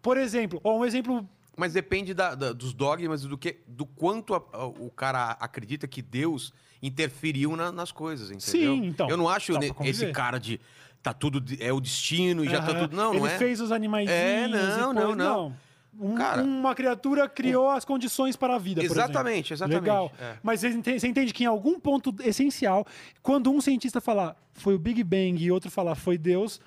Por 0.02 0.16
exemplo, 0.16 0.60
ó, 0.64 0.76
um 0.78 0.84
exemplo 0.84 1.26
Mas 1.56 1.72
depende 1.72 2.14
da- 2.14 2.34
da- 2.36 2.52
dos 2.52 2.72
dogmas 2.72 3.24
e 3.24 3.28
do, 3.28 3.36
que, 3.36 3.58
do 3.66 3.84
quanto 3.84 4.34
a- 4.34 4.42
a- 4.52 4.66
o 4.66 4.90
cara 4.90 5.32
acredita 5.40 5.88
que 5.88 6.00
Deus 6.02 6.52
interferiu 6.82 7.56
na- 7.56 7.72
nas 7.72 7.90
coisas, 7.90 8.30
entendeu? 8.30 8.74
Sim, 8.76 8.86
então. 8.86 9.08
Eu 9.08 9.16
não 9.16 9.28
acho 9.28 9.52
esse 9.84 10.12
cara 10.12 10.38
de 10.38 10.60
tá 11.02 11.12
tudo 11.12 11.42
é 11.60 11.72
o 11.72 11.80
destino 11.80 12.44
e 12.44 12.48
já 12.48 12.60
tá 12.60 12.74
tudo 12.74 12.96
não, 12.96 13.10
Ele 13.12 13.20
não 13.20 13.26
é? 13.26 13.38
fez 13.38 13.60
os 13.60 13.70
animais. 13.72 14.08
É, 14.08 14.46
não, 14.48 14.92
não, 14.92 15.14
não. 15.14 15.56
Um- 16.00 16.14
Cara, 16.14 16.42
uma 16.42 16.74
criatura 16.74 17.28
criou 17.28 17.70
as 17.70 17.84
condições 17.84 18.36
para 18.36 18.54
a 18.54 18.58
vida. 18.58 18.82
Exatamente, 18.84 19.52
exatamente, 19.52 19.80
Legal. 19.80 20.12
é. 20.20 20.36
Mas 20.42 20.60
você 20.60 20.68
entende, 20.68 21.00
você 21.00 21.08
entende 21.08 21.32
que 21.32 21.42
em 21.44 21.46
algum 21.46 21.78
ponto 21.80 22.14
essencial, 22.22 22.86
quando 23.22 23.50
um 23.50 23.60
cientista 23.60 24.00
falar 24.00 24.36
foi 24.52 24.74
o 24.74 24.78
Big 24.78 25.02
Bang 25.02 25.42
e 25.42 25.50
outro 25.50 25.70
falar 25.70 25.94
foi 25.94 26.16
Deus, 26.16 26.60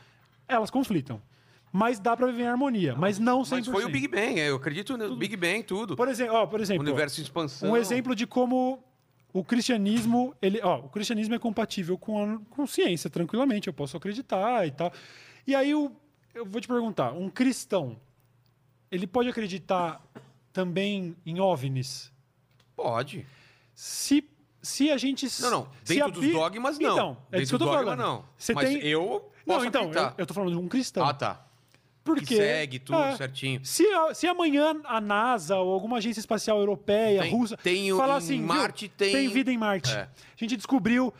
elas 0.47 0.69
conflitam. 0.69 1.21
Mas 1.73 1.97
dá 1.99 2.17
para 2.17 2.27
viver 2.27 2.43
em 2.43 2.47
harmonia. 2.47 2.93
Mas 2.97 3.17
não 3.17 3.43
100%. 3.43 3.49
Mas 3.51 3.67
foi 3.67 3.85
o 3.85 3.89
Big 3.89 4.05
Bang, 4.09 4.37
é, 4.39 4.49
eu 4.49 4.57
acredito 4.57 4.97
no 4.97 5.15
Big 5.15 5.37
Bang 5.37 5.63
tudo. 5.63 5.95
Por 5.95 6.09
exemplo, 6.09 6.35
ó, 6.35 6.45
por 6.45 6.59
exemplo 6.59 6.83
Universo 6.83 7.21
em 7.21 7.23
expansão. 7.23 7.71
um 7.71 7.77
exemplo 7.77 8.13
de 8.13 8.27
como 8.27 8.83
o 9.31 9.41
cristianismo, 9.45 10.35
ele, 10.41 10.59
ó, 10.61 10.79
o 10.79 10.89
cristianismo 10.89 11.33
é 11.35 11.39
compatível 11.39 11.97
com 11.97 12.21
a 12.21 12.39
com 12.49 12.67
ciência, 12.67 13.09
tranquilamente, 13.09 13.69
eu 13.69 13.73
posso 13.73 13.95
acreditar 13.95 14.67
e 14.67 14.71
tal. 14.71 14.91
E 15.47 15.55
aí 15.55 15.73
o- 15.73 15.93
eu 16.35 16.45
vou 16.45 16.59
te 16.59 16.67
perguntar, 16.67 17.13
um 17.13 17.29
cristão, 17.29 17.95
ele 18.91 19.07
pode 19.07 19.29
acreditar 19.29 20.01
também 20.53 21.15
em 21.25 21.39
OVNIs? 21.39 22.11
Pode. 22.75 23.25
Se 23.73 24.23
se 24.63 24.91
a 24.91 24.97
gente 24.97 25.27
Não, 25.41 25.49
não. 25.49 25.67
Dentro 25.83 26.05
a 26.05 26.09
dos 26.09 26.31
dogmas, 26.31 26.77
não. 26.77 26.91
Então, 26.93 27.17
é 27.31 27.37
Dentro 27.37 27.43
isso 27.43 27.49
que 27.51 27.55
eu 27.55 27.59
tô 27.59 27.65
do 27.65 27.71
dogma, 27.71 27.83
falando. 27.95 27.99
não. 27.99 28.25
Você 28.37 28.53
Mas 28.53 28.69
tem 28.69 28.77
eu 28.85 29.31
Não, 29.45 29.55
posso 29.55 29.65
então, 29.65 29.81
eu, 29.81 29.87
acreditar. 29.89 30.13
eu 30.19 30.25
tô 30.27 30.33
falando 30.35 30.51
de 30.51 30.57
um 30.57 30.67
cristão. 30.67 31.03
Ah, 31.03 31.13
tá. 31.15 31.47
Porque 32.03 32.25
Que 32.25 32.35
segue 32.35 32.77
tudo 32.79 32.99
é, 32.99 33.15
certinho. 33.15 33.61
Se, 33.65 33.83
a- 33.87 34.13
se 34.13 34.27
amanhã 34.27 34.75
a 34.85 35.01
NASA 35.01 35.55
ou 35.57 35.73
alguma 35.73 35.97
agência 35.97 36.19
espacial 36.19 36.59
europeia, 36.59 37.21
Tem- 37.23 37.31
russa, 37.31 37.57
tem 37.57 37.89
falar 37.95 38.13
em 38.15 38.17
assim, 38.17 38.37
viu, 38.37 38.45
Marte 38.47 38.87
tem- 38.89 39.29
vida 39.29 39.51
em 39.51 39.57
Marte. 39.57 39.91
É. 39.91 40.01
A 40.01 40.09
gente 40.35 40.55
descobriu 40.57 41.11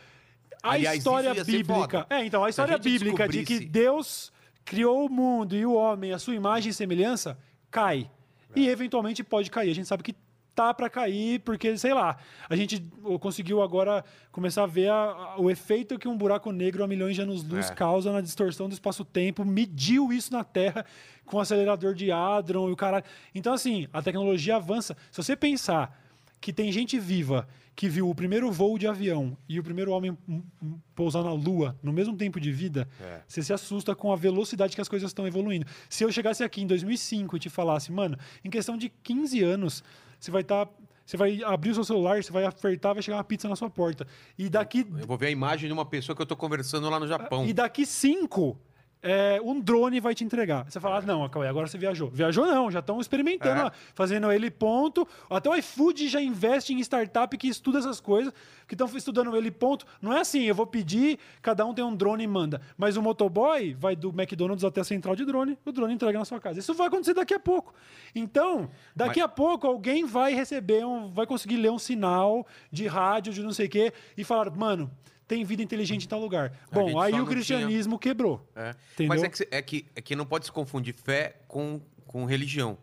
a 0.62 0.72
Aliás, 0.72 0.98
história 0.98 1.34
bíblica. 1.44 2.06
É, 2.10 2.24
então, 2.24 2.42
a 2.44 2.46
a 2.46 2.50
história 2.50 2.74
gente 2.76 2.82
bíblica 2.84 3.26
de 3.28 3.38
que 3.38 3.44
descobrisse- 3.58 3.66
Deus 3.72 4.32
criou 4.64 5.06
o 5.06 5.08
mundo 5.08 5.56
e 5.56 5.66
o 5.66 5.72
homem, 5.74 6.12
a 6.12 6.18
sua 6.20 6.34
imagem 6.36 6.70
e 6.70 6.74
semelhança, 6.74 7.36
cai. 7.72 8.08
E 8.54 8.68
eventualmente 8.68 9.24
pode 9.24 9.50
cair. 9.50 9.70
A 9.70 9.74
gente 9.74 9.88
sabe 9.88 10.02
que 10.02 10.14
tá 10.54 10.74
para 10.74 10.90
cair, 10.90 11.40
porque, 11.40 11.78
sei 11.78 11.94
lá, 11.94 12.18
a 12.46 12.54
gente 12.54 12.78
conseguiu 13.20 13.62
agora 13.62 14.04
começar 14.30 14.64
a 14.64 14.66
ver 14.66 14.90
a- 14.90 14.94
a- 14.94 15.40
o 15.40 15.50
efeito 15.50 15.98
que 15.98 16.06
um 16.06 16.14
buraco 16.14 16.52
negro 16.52 16.84
a 16.84 16.86
milhões 16.86 17.14
de 17.16 17.22
anos-luz 17.22 17.70
É. 17.70 17.74
causa 17.74 18.12
na 18.12 18.20
distorção 18.20 18.68
do 18.68 18.74
espaço-tempo, 18.74 19.46
mediu 19.46 20.12
isso 20.12 20.30
na 20.30 20.44
Terra 20.44 20.84
com 21.24 21.38
o 21.38 21.40
acelerador 21.40 21.94
de 21.94 22.12
Hadron 22.12 22.68
e 22.68 22.72
o 22.72 22.76
caralho. 22.76 23.04
Então, 23.34 23.54
assim, 23.54 23.88
a 23.90 24.02
tecnologia 24.02 24.56
avança. 24.56 24.94
Se 25.10 25.16
você 25.22 25.34
pensar 25.34 25.98
que 26.42 26.52
tem 26.52 26.70
gente 26.72 26.98
viva 26.98 27.48
que 27.74 27.88
viu 27.88 28.10
o 28.10 28.14
primeiro 28.14 28.50
voo 28.52 28.76
de 28.76 28.86
avião 28.86 29.34
e 29.48 29.58
o 29.58 29.62
primeiro 29.62 29.92
homem 29.92 30.10
hum, 30.28 30.42
hum, 30.62 30.78
pousar 30.94 31.22
na 31.22 31.32
Lua 31.32 31.74
no 31.82 31.90
mesmo 31.92 32.14
tempo 32.16 32.38
de 32.38 32.52
vida, 32.52 32.86
É. 33.00 33.20
você 33.26 33.42
se 33.42 33.52
assusta 33.52 33.94
com 33.94 34.12
a 34.12 34.16
velocidade 34.16 34.74
que 34.74 34.80
as 34.80 34.88
coisas 34.88 35.08
estão 35.08 35.26
evoluindo. 35.26 35.64
Se 35.88 36.04
eu 36.04 36.12
chegasse 36.12 36.42
aqui 36.44 36.60
em 36.60 36.66
2005 36.66 37.36
e 37.36 37.40
te 37.40 37.48
falasse, 37.48 37.90
mano, 37.90 38.18
em 38.44 38.50
questão 38.50 38.76
de 38.76 38.90
15 38.90 39.40
anos, 39.42 39.82
você 40.20 40.30
vai 40.30 40.42
estar. 40.42 40.68
você 41.06 41.16
vai 41.16 41.42
abrir 41.44 41.70
o 41.70 41.74
seu 41.74 41.84
celular, 41.84 42.22
você 42.22 42.32
vai 42.32 42.44
apertar, 42.44 42.92
vai 42.92 43.02
chegar 43.02 43.16
uma 43.18 43.24
pizza 43.24 43.48
na 43.48 43.56
sua 43.56 43.70
porta. 43.70 44.06
E 44.36 44.48
daqui 44.50 44.80
Eu 45.00 45.06
vou 45.06 45.16
ver 45.16 45.26
a 45.28 45.30
imagem 45.30 45.68
de 45.68 45.72
uma 45.72 45.86
pessoa 45.86 46.14
que 46.14 46.20
eu 46.22 46.26
tô 46.26 46.36
conversando 46.36 46.90
lá 46.90 46.98
no 47.00 47.06
Japão. 47.06 47.46
e 47.46 47.52
daqui 47.54 47.86
cinco, 47.86 48.58
é, 49.02 49.40
um 49.42 49.58
drone 49.60 49.98
vai 49.98 50.14
te 50.14 50.22
entregar. 50.22 50.64
Você 50.70 50.78
fala, 50.78 50.98
ah, 50.98 51.02
não, 51.02 51.28
Cauê, 51.28 51.48
agora 51.48 51.66
você 51.66 51.76
viajou. 51.76 52.08
Viajou 52.10 52.46
não, 52.46 52.70
já 52.70 52.78
estão 52.78 53.00
experimentando, 53.00 53.60
É. 53.62 53.64
ó, 53.64 53.70
fazendo 53.94 54.30
ele 54.30 54.50
ponto. 54.50 55.06
Até 55.28 55.50
o 55.50 55.56
iFood 55.56 56.08
já 56.08 56.20
investe 56.20 56.72
em 56.72 56.78
startup 56.80 57.36
que 57.36 57.48
estuda 57.48 57.80
essas 57.80 58.00
coisas, 58.00 58.32
que 58.68 58.74
estão 58.74 58.86
estudando 58.96 59.34
ele 59.36 59.50
ponto. 59.50 59.84
Não 60.00 60.12
é 60.12 60.20
assim, 60.20 60.42
eu 60.44 60.54
vou 60.54 60.66
pedir, 60.66 61.18
cada 61.42 61.66
um 61.66 61.74
tem 61.74 61.84
um 61.84 61.94
drone 61.96 62.22
e 62.22 62.26
manda. 62.28 62.60
Mas 62.78 62.96
o 62.96 63.02
motoboy 63.02 63.74
vai 63.74 63.96
do 63.96 64.10
McDonald's 64.10 64.64
até 64.64 64.80
a 64.80 64.84
central 64.84 65.16
de 65.16 65.24
drone, 65.24 65.58
o 65.64 65.72
drone 65.72 65.92
entrega 65.92 66.18
na 66.18 66.24
sua 66.24 66.38
casa. 66.40 66.60
Isso 66.60 66.72
vai 66.72 66.86
acontecer 66.86 67.14
daqui 67.14 67.34
a 67.34 67.40
pouco. 67.40 67.74
Então, 68.14 68.70
daqui 68.94 69.18
Mas- 69.20 69.24
a 69.26 69.28
pouco 69.28 69.66
alguém 69.66 70.04
vai 70.04 70.32
receber, 70.32 70.84
um, 70.86 71.10
vai 71.10 71.26
conseguir 71.26 71.56
ler 71.56 71.70
um 71.70 71.78
sinal 71.78 72.46
de 72.70 72.86
rádio, 72.86 73.32
de 73.32 73.42
não 73.42 73.52
sei 73.52 73.66
o 73.66 73.70
quê, 73.70 73.92
e 74.16 74.22
falar, 74.22 74.48
mano, 74.56 74.90
tem 75.34 75.44
vida 75.44 75.62
inteligente 75.62 76.04
em 76.04 76.08
tal 76.08 76.20
lugar. 76.20 76.52
A 76.70 76.74
Bom, 76.74 77.00
aí 77.00 77.18
o 77.20 77.26
cristianismo 77.26 77.98
quebrou. 77.98 78.46
É. 78.54 78.74
Mas 79.06 79.22
é 79.22 79.28
que, 79.28 79.48
é, 79.50 79.62
que, 79.62 79.86
é 79.96 80.00
que 80.02 80.14
não 80.14 80.26
pode 80.26 80.44
se 80.46 80.52
confundir 80.52 80.94
fé 80.94 81.36
com, 81.48 81.80
com 82.06 82.24
religião. 82.24 82.76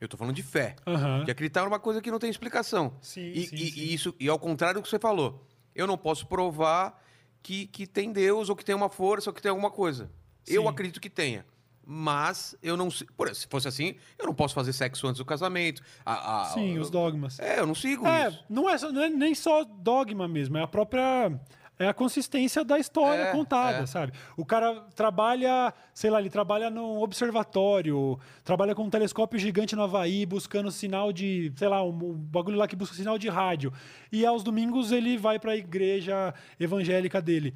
Eu 0.00 0.08
tô 0.08 0.16
falando 0.16 0.34
de 0.34 0.42
fé. 0.42 0.76
Aham. 0.86 1.24
De 1.24 1.30
acreditar 1.30 1.64
numa 1.64 1.78
coisa 1.80 2.00
que 2.00 2.10
não 2.10 2.18
tem 2.18 2.30
explicação. 2.30 2.94
Sim, 3.02 3.32
e, 3.34 3.46
sim, 3.46 3.56
e- 3.56 3.70
sim. 3.70 3.80
e 3.80 3.94
isso, 3.94 4.14
e 4.20 4.28
ao 4.28 4.38
contrário 4.38 4.80
do 4.80 4.82
que 4.84 4.88
você 4.88 4.98
falou, 4.98 5.44
eu 5.74 5.86
não 5.86 5.98
posso 5.98 6.26
provar 6.26 7.02
que, 7.42 7.66
que 7.66 7.86
tem 7.86 8.12
Deus, 8.12 8.48
ou 8.48 8.56
que 8.56 8.64
tem 8.64 8.74
uma 8.74 8.88
força, 8.88 9.30
ou 9.30 9.34
que 9.34 9.42
tem 9.42 9.50
alguma 9.50 9.70
coisa. 9.70 10.10
Eu 10.46 10.62
Sim. 10.62 10.68
acredito 10.68 11.00
que 11.00 11.10
tenha. 11.10 11.44
Mas 11.84 12.54
eu 12.62 12.76
não. 12.76 12.88
Por, 13.16 13.34
se 13.34 13.46
fosse 13.48 13.66
assim, 13.66 13.96
eu 14.18 14.24
não 14.26 14.34
posso 14.34 14.54
fazer 14.54 14.72
sexo 14.72 15.06
antes 15.08 15.18
do 15.18 15.24
casamento. 15.24 15.82
A- 16.06 16.42
a- 16.42 16.44
Sim, 16.50 16.78
os 16.78 16.88
dogmas. 16.88 17.38
É, 17.40 17.58
eu 17.58 17.66
não 17.66 17.74
sigo 17.74 18.06
É, 18.06 18.28
isso. 18.28 18.44
não 18.48 18.70
é, 18.70 18.78
só- 18.78 18.92
não 18.92 19.02
é 19.02 19.08
nem 19.10 19.34
só 19.34 19.64
dogma 19.64 20.28
mesmo, 20.28 20.56
é 20.56 20.62
a 20.62 20.68
própria. 20.68 21.32
É 21.80 21.88
a 21.88 21.94
consistência 21.94 22.62
da 22.62 22.78
história 22.78 23.22
É, 23.22 23.32
contada, 23.32 23.78
é. 23.78 23.86
sabe? 23.86 24.12
O 24.36 24.44
cara 24.44 24.82
trabalha, 24.94 25.72
sei 25.94 26.10
lá, 26.10 26.20
ele 26.20 26.28
trabalha 26.28 26.68
num 26.68 27.00
observatório, 27.00 28.20
trabalha 28.44 28.74
com 28.74 28.82
um 28.82 28.90
telescópio 28.90 29.38
gigante 29.38 29.74
no 29.74 29.82
Havaí, 29.82 30.26
buscando 30.26 30.70
sinal 30.70 31.10
de, 31.10 31.50
sei 31.56 31.68
lá, 31.68 31.82
um, 31.82 31.88
um 31.88 32.12
bagulho 32.12 32.58
lá 32.58 32.68
que 32.68 32.76
busca 32.76 32.94
sinal 32.94 33.16
de 33.16 33.30
rádio. 33.30 33.72
E 34.12 34.26
aos 34.26 34.42
domingos 34.42 34.92
ele 34.92 35.16
vai 35.16 35.38
para 35.38 35.52
a 35.52 35.56
igreja 35.56 36.34
evangélica 36.60 37.22
dele. 37.22 37.54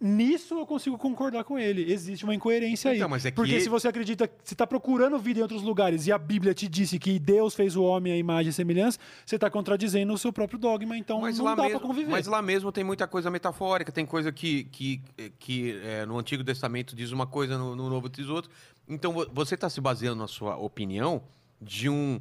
Nisso 0.00 0.54
eu 0.58 0.66
consigo 0.66 0.98
concordar 0.98 1.44
com 1.44 1.58
ele. 1.58 1.90
Existe 1.90 2.24
uma 2.24 2.34
incoerência 2.34 2.94
Então, 2.94 3.06
aí. 3.06 3.10
mas 3.10 3.24
é 3.24 3.30
que 3.30 3.36
Porque 3.36 3.52
ele- 3.52 3.60
se 3.60 3.68
você 3.68 3.88
acredita, 3.88 4.28
se 4.42 4.52
está 4.54 4.66
procurando 4.66 5.18
vida 5.18 5.38
em 5.38 5.42
outros 5.42 5.62
lugares 5.62 6.06
e 6.06 6.12
a 6.12 6.18
Bíblia 6.18 6.52
te 6.52 6.68
disse 6.68 6.98
que 6.98 7.18
Deus 7.18 7.54
fez 7.54 7.74
o 7.76 7.82
homem 7.82 8.12
à 8.12 8.16
imagem 8.16 8.50
e 8.50 8.52
semelhança, 8.52 8.98
você 9.24 9.36
está 9.36 9.48
contradizendo 9.48 10.12
o 10.12 10.18
seu 10.18 10.32
próprio 10.32 10.58
dogma, 10.58 10.98
então 10.98 11.20
Mas 11.20 11.38
não 11.38 11.44
lá, 11.46 11.54
dá 11.54 11.62
mesmo, 11.62 11.78
para 11.78 11.88
conviver. 11.88 12.10
mas 12.10 12.26
lá 12.26 12.42
mesmo 12.42 12.70
tem 12.72 12.84
muita 12.84 13.06
coisa 13.06 13.30
metafórica, 13.30 13.90
tem 13.92 14.04
coisa 14.04 14.30
que, 14.30 14.64
que, 14.64 15.00
que 15.38 15.80
é, 15.82 16.04
no 16.04 16.18
Antigo 16.18 16.44
Testamento 16.44 16.94
diz 16.94 17.10
uma 17.12 17.26
coisa, 17.26 17.56
no, 17.56 17.74
no 17.74 17.88
Novo 17.88 18.08
diz 18.08 18.28
outra. 18.28 18.50
Então 18.88 19.12
vo- 19.12 19.26
você 19.32 19.54
está 19.54 19.70
se 19.70 19.80
baseando 19.80 20.16
na 20.20 20.26
sua 20.28 20.56
opinião 20.56 21.22
de 21.62 21.88
um 21.88 22.20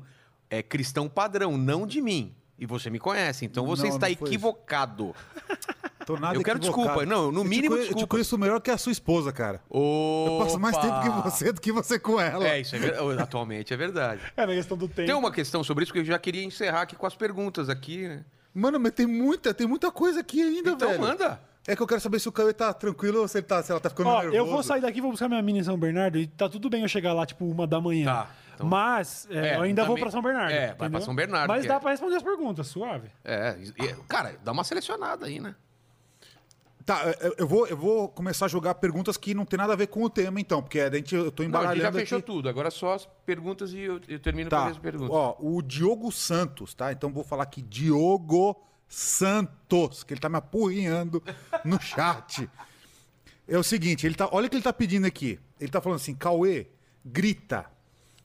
é, 0.50 0.62
cristão 0.64 1.10
padrão, 1.10 1.58
não 1.58 1.86
de 1.88 2.00
mim. 2.02 2.34
E 2.58 2.66
você 2.68 2.90
me 2.90 3.00
conhece, 3.00 3.44
então 3.46 3.66
você 3.66 3.88
Não, 3.88 3.96
está 3.96 4.06
não 4.06 4.14
equivocado. 4.14 5.14
Tô 6.06 6.18
nada 6.18 6.36
Eu 6.36 6.44
quero 6.44 6.58
equivocado. 6.58 6.88
desculpa. 6.88 7.06
Não, 7.06 7.32
no 7.32 7.40
Eu 7.40 7.44
te 7.44 7.50
mínimo, 7.50 7.76
conhe- 7.76 7.90
Eu 7.90 7.96
te 7.96 8.06
conheço 8.08 8.38
melhor 8.38 8.60
que 8.62 8.72
a 8.72 8.78
sua 8.78 8.92
esposa, 8.92 9.32
cara. 9.32 9.62
Eu 9.72 10.38
passo 10.44 10.60
mais 10.60 10.76
Opa! 10.78 10.88
tempo 10.88 11.02
que 11.22 11.30
você 11.30 11.52
do 11.52 11.62
que 11.62 11.72
você 11.72 12.00
com 12.00 12.20
ela. 12.20 12.48
É, 12.48 12.60
isso 12.62 12.76
é 12.76 12.80
ver- 12.80 12.96
atualmente 13.22 13.74
é 13.74 13.78
verdade. 13.78 14.22
É, 14.36 14.46
na 14.46 14.54
questão 14.54 14.78
do 14.78 14.88
tempo. 14.88 15.06
Tem 15.08 15.16
uma 15.16 15.32
questão 15.32 15.64
sobre 15.64 15.84
isso 15.84 15.94
que 15.94 16.00
eu 16.00 16.06
já 16.06 16.18
queria 16.20 16.44
encerrar 16.44 16.82
aqui 16.84 16.96
com 16.96 17.06
as 17.06 17.16
perguntas 17.16 17.70
aqui, 17.70 18.08
né? 18.08 18.24
Mano, 18.54 18.80
mas 18.80 18.92
tem 18.94 19.08
muita, 19.08 19.54
tem 19.54 19.66
muita 19.68 19.92
coisa 19.92 20.20
aqui 20.20 20.42
ainda, 20.42 20.72
Então 20.72 20.90
velho. 20.90 21.02
manda. 21.02 21.40
É 21.66 21.76
que 21.76 21.82
eu 21.82 21.88
quero 21.88 22.02
saber 22.02 22.20
se 22.20 22.28
o 22.28 22.32
Cauê 22.32 22.52
tá 22.54 22.74
tranquilo 22.74 23.22
ou 23.22 23.28
se, 23.28 23.38
ele 23.38 23.46
tá, 23.48 23.64
se 23.64 23.72
ela 23.72 23.80
tá 23.80 23.90
ficando 23.90 24.10
Ó, 24.10 24.18
nervoso. 24.18 24.36
eu 24.38 24.46
vou 24.46 24.62
sair 24.62 24.82
daqui, 24.82 25.00
vou 25.00 25.12
buscar 25.12 25.30
minha 25.30 25.42
mina 25.42 25.60
em 25.60 25.64
São 25.64 25.78
Bernardo 25.78 26.18
e 26.20 26.28
tá 26.28 26.50
tudo 26.50 26.70
bem 26.70 26.82
eu 26.82 26.88
chegar 26.90 27.14
lá, 27.14 27.26
tipo, 27.26 27.46
uma 27.46 27.66
da 27.66 27.80
manhã. 27.80 28.06
Tá, 28.06 28.28
então- 28.54 28.68
Mas 28.68 29.26
é, 29.32 29.48
É, 29.54 29.56
eu 29.56 29.62
ainda 29.62 29.84
vou 29.84 29.92
também- 29.96 30.04
pra 30.04 30.12
São 30.12 30.22
Bernardo. 30.22 30.52
É, 30.52 30.68
vai 30.68 30.76
pra 30.76 30.88
entendeu? 30.88 31.06
São 31.06 31.16
Bernardo, 31.16 31.48
Mas 31.48 31.66
dá 31.66 31.76
é- 31.76 31.80
pra 31.80 31.92
responder 31.92 32.16
as 32.18 32.22
perguntas, 32.22 32.68
suave. 32.68 33.08
É, 33.24 33.56
e- 33.80 33.96
cara, 34.10 34.36
dá 34.44 34.52
uma 34.52 34.64
selecionada 34.66 35.26
aí, 35.26 35.40
né? 35.40 35.56
Tá, 36.86 37.16
eu- 37.22 37.36
eu 37.38 37.48
vou, 37.48 37.66
eu 37.68 37.78
vou 37.78 38.10
começar 38.10 38.46
a 38.46 38.50
jogar 38.50 38.76
perguntas 38.76 39.16
que 39.16 39.34
não 39.34 39.46
tem 39.46 39.58
nada 39.58 39.72
a 39.72 39.76
ver 39.76 39.88
com 39.88 40.04
o 40.04 40.10
tema, 40.10 40.42
então, 40.42 40.62
porque 40.62 40.80
a 40.82 40.92
gente, 40.94 41.16
eu 41.16 41.32
tô 41.32 41.44
Não, 41.44 41.48
a 41.48 41.52
gente 41.52 41.62
embaralhando 41.64 41.82
já 41.98 42.00
fechou 42.02 42.18
aqui. 42.18 42.28
tudo. 42.28 42.50
Agora 42.50 42.70
só 42.70 42.94
as 42.94 43.06
perguntas 43.26 43.72
e 43.72 43.80
eu, 43.80 44.02
eu 44.08 44.20
termino 44.20 44.50
com 44.50 44.56
Tá, 44.56 44.68
as 44.68 44.78
perguntas. 44.78 45.10
ó, 45.16 45.38
o 45.40 45.62
Diogo 45.62 46.12
Santos, 46.12 46.74
tá? 46.74 46.92
Então 46.92 47.12
vou 47.14 47.24
falar 47.24 47.44
aqui 47.44 47.62
Diogo 47.62 48.62
Santos, 48.90 50.04
que 50.04 50.14
ele 50.14 50.20
tá 50.22 50.28
me 50.30 50.38
apurrinhando 50.38 51.24
no 51.64 51.80
chat. 51.82 52.50
É 53.48 53.58
o 53.58 53.64
seguinte, 53.64 54.06
ele 54.06 54.16
tá, 54.16 54.28
olha 54.32 54.48
o 54.48 54.50
que 54.50 54.56
ele 54.56 54.64
tá 54.64 54.74
pedindo 54.74 55.06
aqui. 55.08 55.40
Ele 55.60 55.72
tá 55.72 55.80
falando 55.82 55.98
assim, 55.98 56.14
Cauê, 56.16 56.68
grita. 57.06 57.66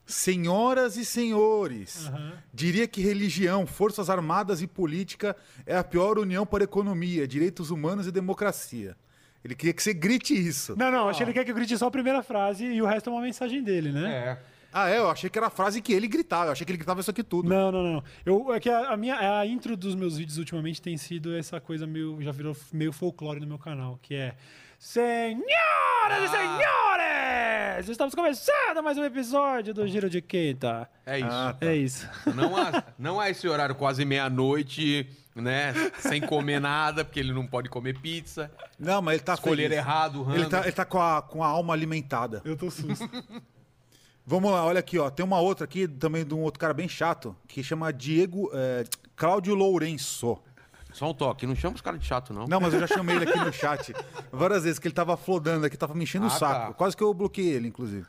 Senhoras 0.09 0.97
e 0.97 1.05
senhores, 1.05 2.11
diria 2.51 2.87
que 2.87 2.99
religião, 2.99 3.67
forças 3.67 4.09
armadas 4.09 4.59
e 4.59 4.65
política 4.65 5.35
é 5.67 5.77
a 5.77 5.83
pior 5.83 6.17
união 6.17 6.47
para 6.47 6.63
a 6.63 6.65
economia, 6.65 7.27
direitos 7.27 7.69
humanos 7.69 8.07
e 8.07 8.11
democracia. 8.11 8.97
Ele 9.43 9.53
queria 9.53 9.71
que 9.71 9.83
você 9.83 9.93
grite 9.93 10.33
isso. 10.33 10.75
Não, 10.75 10.91
não, 10.91 11.09
acho 11.09 11.19
que 11.19 11.23
ele 11.23 11.33
quer 11.33 11.45
que 11.45 11.51
eu 11.51 11.55
grite 11.55 11.77
só 11.77 11.85
a 11.87 11.91
primeira 11.91 12.23
frase 12.23 12.65
e 12.65 12.81
o 12.81 12.85
resto 12.87 13.09
é 13.09 13.13
uma 13.13 13.21
mensagem 13.21 13.63
dele, 13.63 13.91
né? 13.91 14.11
É. 14.11 14.39
Ah, 14.71 14.89
é? 14.89 14.97
Eu 14.97 15.09
achei 15.09 15.29
que 15.29 15.37
era 15.37 15.47
a 15.47 15.51
frase 15.51 15.81
que 15.81 15.93
ele 15.93 16.07
gritava. 16.07 16.47
Eu 16.47 16.51
achei 16.51 16.65
que 16.65 16.71
ele 16.71 16.77
gritava 16.77 17.01
isso 17.01 17.09
aqui 17.09 17.23
tudo. 17.23 17.47
Não, 17.47 17.71
não, 17.71 17.83
não. 17.83 18.03
Eu, 18.25 18.53
é 18.53 18.59
que 18.59 18.69
a, 18.69 18.89
a 18.89 18.97
minha, 18.97 19.39
a 19.39 19.45
intro 19.45 19.75
dos 19.75 19.95
meus 19.95 20.17
vídeos 20.17 20.37
ultimamente 20.37 20.81
tem 20.81 20.97
sido 20.97 21.35
essa 21.35 21.59
coisa 21.59 21.87
meio. 21.87 22.21
Já 22.21 22.31
virou 22.31 22.55
meio 22.71 22.91
folclore 22.91 23.39
no 23.39 23.47
meu 23.47 23.57
canal, 23.57 23.99
que 24.01 24.15
é. 24.15 24.35
Senhoras 24.79 25.43
Ah. 26.09 26.23
e 26.23 26.29
senhores! 26.29 27.89
Estamos 27.89 28.15
começando 28.15 28.81
mais 28.81 28.97
um 28.97 29.03
episódio 29.03 29.73
do 29.73 29.85
Giro 29.85 30.09
de 30.09 30.21
Quinta. 30.21 30.89
É 31.05 31.17
isso. 31.19 31.27
Ah, 31.29 31.53
tá. 31.59 31.65
É 31.67 31.75
isso. 31.75 32.09
Não, 32.33 32.55
há, 32.55 32.81
não 32.97 33.19
há 33.19 33.29
esse 33.29 33.45
horário 33.45 33.75
quase 33.75 34.05
meia-noite, 34.05 35.05
né? 35.35 35.73
Sem 35.99 36.21
comer 36.21 36.61
nada, 36.61 37.03
porque 37.03 37.19
ele 37.19 37.33
não 37.33 37.45
pode 37.45 37.67
comer 37.67 37.99
pizza. 37.99 38.49
Não, 38.79 39.01
mas 39.01 39.15
ele 39.15 39.23
tá 39.25 39.33
Escolher 39.33 39.63
feliz. 39.63 39.77
errado, 39.79 40.23
o 40.25 40.33
Ele 40.33 40.45
tá, 40.45 40.61
ele 40.61 40.71
tá 40.71 40.85
com, 40.85 41.01
a, 41.01 41.21
com 41.21 41.43
a 41.43 41.47
alma 41.47 41.73
alimentada. 41.73 42.41
Eu 42.45 42.55
tô 42.55 42.71
susto. 42.71 43.03
Vamos 44.25 44.49
lá, 44.49 44.63
olha 44.63 44.79
aqui, 44.79 44.97
ó. 44.97 45.09
Tem 45.09 45.25
uma 45.25 45.41
outra 45.41 45.65
aqui 45.65 45.89
também 45.89 46.23
de 46.25 46.33
um 46.33 46.39
outro 46.41 46.57
cara 46.57 46.73
bem 46.73 46.87
chato, 46.87 47.35
que 47.49 47.61
chama 47.61 47.91
Diego 47.91 48.49
é, 48.53 48.85
Cláudio 49.13 49.53
Lourenço. 49.55 50.37
Só 50.91 51.09
um 51.09 51.13
toque, 51.13 51.45
não 51.45 51.55
chama 51.55 51.75
os 51.75 51.81
caras 51.81 51.99
de 51.99 52.05
chato, 52.05 52.33
não. 52.33 52.47
Não, 52.47 52.59
mas 52.59 52.73
eu 52.73 52.79
já 52.79 52.87
chamei 52.87 53.15
ele 53.15 53.29
aqui 53.29 53.37
no 53.39 53.53
chat 53.53 53.93
várias 54.31 54.63
vezes, 54.63 54.79
que 54.79 54.87
ele 54.87 54.95
tava 54.95 55.15
flodando 55.15 55.65
aqui, 55.65 55.77
tava 55.77 55.93
me 55.93 56.03
enchendo 56.03 56.25
o 56.25 56.27
Ah, 56.27 56.31
saco. 56.31 56.67
tá. 56.69 56.73
Quase 56.73 56.97
que 56.97 57.03
eu 57.03 57.13
bloqueei 57.13 57.47
ele, 57.49 57.67
inclusive. 57.67 58.07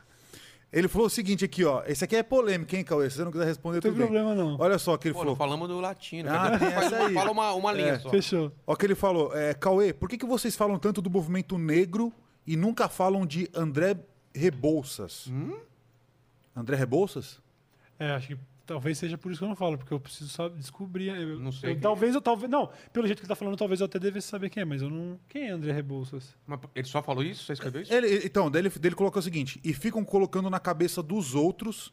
Ele 0.73 0.87
falou 0.87 1.09
o 1.09 1.11
seguinte 1.11 1.45
aqui, 1.45 1.65
ó. 1.65 1.83
Esse 1.85 2.05
aqui 2.05 2.15
é 2.17 2.23
polêmico, 2.23 2.75
hein, 2.77 2.85
Cauê? 2.85 3.11
Se 3.11 3.17
você 3.17 3.25
não 3.25 3.33
quiser 3.33 3.45
responder, 3.45 3.77
Não 3.77 3.81
tem 3.83 3.91
tudo 3.91 3.99
bem. 3.99 4.07
problema, 4.09 4.35
não. 4.37 4.57
Olha 4.59 4.79
só 4.79 4.95
o 4.95 4.99
que 4.99 5.09
ele 5.09 5.15
Pô, 5.15 5.21
falou. 5.21 5.35
falamos 5.37 5.69
do 5.69 5.81
latino. 5.81 6.31
Ah, 6.31 6.53
um 6.55 6.59
tem 6.59 6.71
faz 6.71 6.87
essa 6.93 7.07
aí. 7.07 7.15
Fala 7.15 7.31
uma, 7.33 7.53
uma 7.55 7.73
linha 7.73 7.95
É. 7.95 7.99
só. 7.99 8.09
Fechou. 8.09 8.53
Ó, 8.67 8.73
o 8.73 8.77
que 8.77 8.87
ele 8.87 8.95
falou. 8.95 9.37
É, 9.37 9.53
Cauê, 9.53 9.93
por 9.93 10.09
que, 10.09 10.17
que 10.17 10.25
vocês 10.27 10.55
falam 10.57 10.79
tanto 10.79 11.03
do 11.03 11.11
movimento 11.11 11.59
negro 11.59 12.13
e 12.47 12.57
nunca 12.57 12.89
falam 12.89 13.27
de 13.27 13.51
André 13.53 13.97
Rebouças? 14.33 15.27
Hum? 15.27 15.59
André 16.57 16.77
Rebouças? 16.77 17.41
É, 17.99 18.13
acho 18.13 18.29
que 18.29 18.39
talvez 18.71 18.97
seja 18.99 19.19
por 19.19 19.33
isso 19.33 19.41
que 19.41 19.45
eu 19.45 19.49
não 19.49 19.57
falo, 19.57 19.77
porque 19.77 19.93
eu 19.93 19.99
preciso 19.99 20.31
só 20.31 20.49
descobrir. 20.49 21.09
Eu, 21.09 21.41
Não 21.41 21.51
sei 21.51 21.71
eu- 21.71 21.75
quem 21.75 21.81
talvez 21.83 22.15
eu 22.15 22.21
talvez. 22.21 22.49
Não, 22.49 22.71
pelo 22.93 23.05
jeito 23.07 23.19
que 23.19 23.25
ele 23.25 23.29
tá 23.29 23.35
falando, 23.35 23.57
talvez 23.57 23.81
eu 23.81 23.87
até 23.87 23.99
devesse 23.99 24.29
saber 24.29 24.49
quem 24.49 24.61
é, 24.61 24.65
mas 24.65 24.81
eu 24.81 24.89
não. 24.89 25.19
Quem 25.29 25.49
é 25.49 25.51
André 25.51 25.73
Rebouças? 25.73 26.37
Mas 26.47 26.61
ele 26.75 26.87
só 26.87 27.03
falou 27.03 27.25
isso? 27.25 27.43
Você 27.45 27.53
escreveu 27.55 27.83
isso? 27.83 27.93
Ele, 27.93 28.25
então, 28.25 28.49
daí 28.49 28.63
ele, 28.63 28.69
daí 28.69 28.89
ele 28.89 28.95
colocou 28.95 29.19
o 29.19 29.23
seguinte: 29.23 29.61
e 29.65 29.73
ficam 29.75 30.05
colocando 30.05 30.49
na 30.49 30.61
cabeça 30.61 31.03
dos 31.03 31.35
outros 31.35 31.93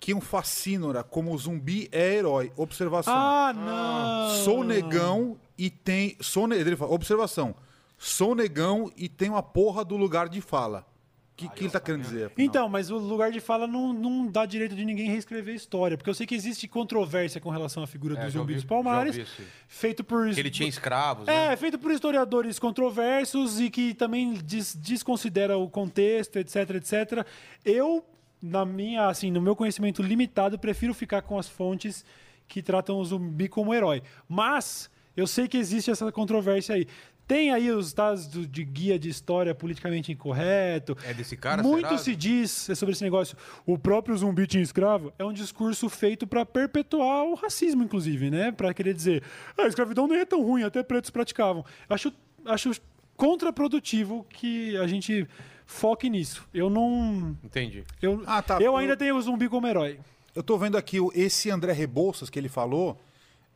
que 0.00 0.14
um 0.14 0.20
fascínora 0.20 1.04
como 1.04 1.36
zumbi 1.36 1.88
é 1.92 2.14
herói. 2.14 2.50
Observação. 2.56 3.12
Ah, 3.14 3.52
não! 3.54 4.44
Sou 4.44 4.64
negão 4.64 5.38
e 5.58 5.68
tem. 5.68 6.16
Sou 6.20 6.46
ne- 6.48 6.56
ele 6.56 6.74
fala, 6.76 6.90
observação. 6.92 7.54
Sou 7.98 8.34
negão 8.34 8.90
e 8.96 9.08
tenho 9.08 9.36
a 9.36 9.42
porra 9.42 9.84
do 9.84 9.96
lugar 9.96 10.28
de 10.28 10.40
fala. 10.40 10.86
O 11.34 11.36
que, 11.36 11.48
que 11.48 11.64
ele 11.64 11.70
tá 11.70 11.80
querendo 11.80 12.02
dizer? 12.02 12.26
afinal? 12.26 12.46
Então, 12.46 12.68
mas 12.68 12.90
o 12.92 12.96
lugar 12.96 13.32
de 13.32 13.40
fala 13.40 13.66
não, 13.66 13.92
não 13.92 14.24
dá 14.26 14.46
direito 14.46 14.76
de 14.76 14.84
ninguém 14.84 15.08
reescrever 15.10 15.52
a 15.52 15.56
história. 15.56 15.96
Porque 15.96 16.08
eu 16.08 16.14
sei 16.14 16.26
que 16.28 16.34
existe 16.34 16.68
controvérsia 16.68 17.40
com 17.40 17.50
relação 17.50 17.82
à 17.82 17.88
figura 17.88 18.16
É, 18.16 18.24
do 18.24 18.30
Zumbi 18.30 18.54
dos 18.54 18.62
Palmares. 18.64 19.20
Feito 19.66 20.04
por. 20.04 20.30
Que 20.32 20.38
ele 20.38 20.50
tinha 20.50 20.68
escravos, 20.68 21.26
né? 21.26 21.52
É, 21.52 21.56
feito 21.56 21.76
por 21.76 21.90
historiadores 21.90 22.58
controversos 22.60 23.58
e 23.60 23.68
que 23.68 23.94
também 23.94 24.34
des- 24.34 24.76
desconsidera 24.76 25.58
o 25.58 25.68
contexto, 25.68 26.36
etc, 26.38 26.70
etc. 26.76 27.26
Eu, 27.64 28.04
na 28.40 28.64
minha, 28.64 29.08
assim, 29.08 29.30
no 29.32 29.40
meu 29.42 29.56
conhecimento 29.56 30.02
limitado, 30.02 30.56
prefiro 30.56 30.94
ficar 30.94 31.22
com 31.22 31.36
as 31.36 31.48
fontes 31.48 32.04
que 32.46 32.62
tratam 32.62 32.96
o 32.98 33.04
zumbi 33.04 33.48
como 33.48 33.74
herói. 33.74 34.02
Mas 34.28 34.88
eu 35.16 35.26
sei 35.26 35.48
que 35.48 35.56
existe 35.56 35.90
essa 35.90 36.12
controvérsia 36.12 36.74
aí. 36.76 36.86
Tem 37.26 37.50
aí 37.52 37.70
os 37.70 37.92
dados 37.92 38.26
do- 38.26 38.46
de 38.46 38.62
guia 38.64 38.98
de 38.98 39.08
história 39.08 39.54
politicamente 39.54 40.12
incorreto. 40.12 40.96
É 41.04 41.14
desse 41.14 41.36
cara, 41.36 41.62
Muito 41.62 41.86
será? 41.88 41.98
se 41.98 42.14
diz 42.14 42.50
sobre 42.76 42.92
esse 42.92 43.02
negócio. 43.02 43.36
O 43.64 43.78
próprio 43.78 44.16
zumbi 44.16 44.46
tinha 44.46 44.62
escravo 44.62 45.12
é 45.18 45.24
um 45.24 45.32
discurso 45.32 45.88
feito 45.88 46.26
para 46.26 46.44
perpetuar 46.44 47.24
o 47.24 47.34
racismo, 47.34 47.82
inclusive, 47.82 48.30
né? 48.30 48.52
Para 48.52 48.74
querer 48.74 48.92
dizer, 48.92 49.22
"Ah, 49.56 49.62
a 49.62 49.66
escravidão 49.66 50.06
nem 50.06 50.18
é 50.18 50.24
tão 50.26 50.42
ruim, 50.42 50.62
até 50.64 50.82
pretos 50.82 51.08
praticavam. 51.10 51.64
Acho, 51.88 52.12
acho 52.44 52.72
contraprodutivo 53.16 54.24
que 54.28 54.76
a 54.76 54.86
gente 54.86 55.26
foque 55.66 56.08
nisso. 56.10 56.46
Eu 56.52 56.68
não. 56.68 57.36
Entendi. 57.42 57.84
Eu, 58.02 58.22
Ah, 58.26 58.42
tá. 58.42 58.56
eu 58.56 58.62
Eu- 58.62 58.76
ainda 58.76 58.96
tenho 58.96 59.16
o 59.16 59.22
zumbi 59.22 59.48
como 59.48 59.66
herói. 59.66 59.98
Eu 60.34 60.42
tô 60.42 60.58
vendo 60.58 60.76
aqui 60.76 61.00
o- 61.00 61.10
esse 61.14 61.50
André 61.50 61.72
Rebouças 61.72 62.28
que 62.28 62.38
ele 62.38 62.48
falou. 62.48 63.00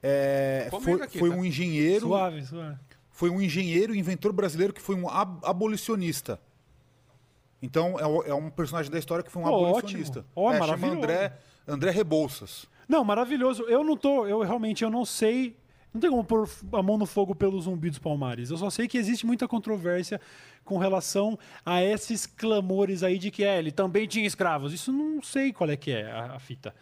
é, 0.01 0.69
foi, 0.81 0.93
aqui, 1.03 1.19
foi 1.19 1.29
tá? 1.29 1.35
um 1.37 1.45
engenheiro. 1.45 2.07
Suave, 2.07 2.47
suave. 2.47 2.77
Foi 3.19 3.31
um 3.31 3.43
engenheiro 3.43 3.93
e 3.93 3.99
inventor 3.99 4.33
brasileiro 4.33 4.73
que 4.73 4.81
foi 4.81 4.95
um 4.95 5.09
ab- 5.09 5.41
abolicionista. 5.45 6.41
Então, 7.61 7.99
é, 7.99 8.07
o- 8.07 8.23
é 8.23 8.33
um 8.33 8.49
personagem 8.49 8.93
da 8.93 8.97
história 8.97 9.25
que 9.25 9.31
foi 9.33 9.43
um 9.43 9.47
Ó, 9.47 9.49
abolicionista. 9.49 10.21
ótimo. 10.21 10.33
Ó, 10.37 10.51
é, 10.51 10.53
chama 10.55 10.67
maravilhoso. 10.67 10.99
André, 10.99 11.33
André 11.67 11.91
Rebouças. 11.91 12.67
Não, 12.89 13.03
maravilhoso. 13.03 13.65
Eu 13.65 13.83
não 13.83 13.97
tô, 13.97 14.25
eu 14.25 14.39
realmente 14.43 14.85
eu 14.85 14.89
não 14.91 15.05
sei. 15.05 15.57
Não 15.93 16.01
tem 16.01 16.09
como 16.11 16.23
pôr 16.23 16.49
a 16.73 16.81
mão 16.81 16.97
no 16.97 17.07
fogo 17.07 17.35
pelo 17.35 17.61
zumbi 17.61 17.91
dos 17.91 17.99
palmares. 17.99 18.51
Eu 18.51 18.57
só 18.57 18.71
sei 18.71 18.87
que 18.87 18.97
existe 18.97 19.27
muita 19.27 19.49
controvérsia 19.49 20.21
com 20.65 20.79
relação 20.79 21.37
a 21.67 21.83
esses 21.83 22.25
clamores 22.25 23.03
aí 23.03 23.19
de 23.19 23.33
que 23.33 23.43
é, 23.43 23.59
ele 23.59 23.73
também 23.73 24.07
tinha 24.07 24.29
escravos. 24.29 24.73
Isso 24.73 24.93
não 24.93 25.21
sei 25.25 25.53
qual 25.53 25.69
é 25.69 25.77
que 25.77 25.91
é 25.91 26.09
a, 26.09 26.35
a 26.37 26.39
fita. 26.39 26.73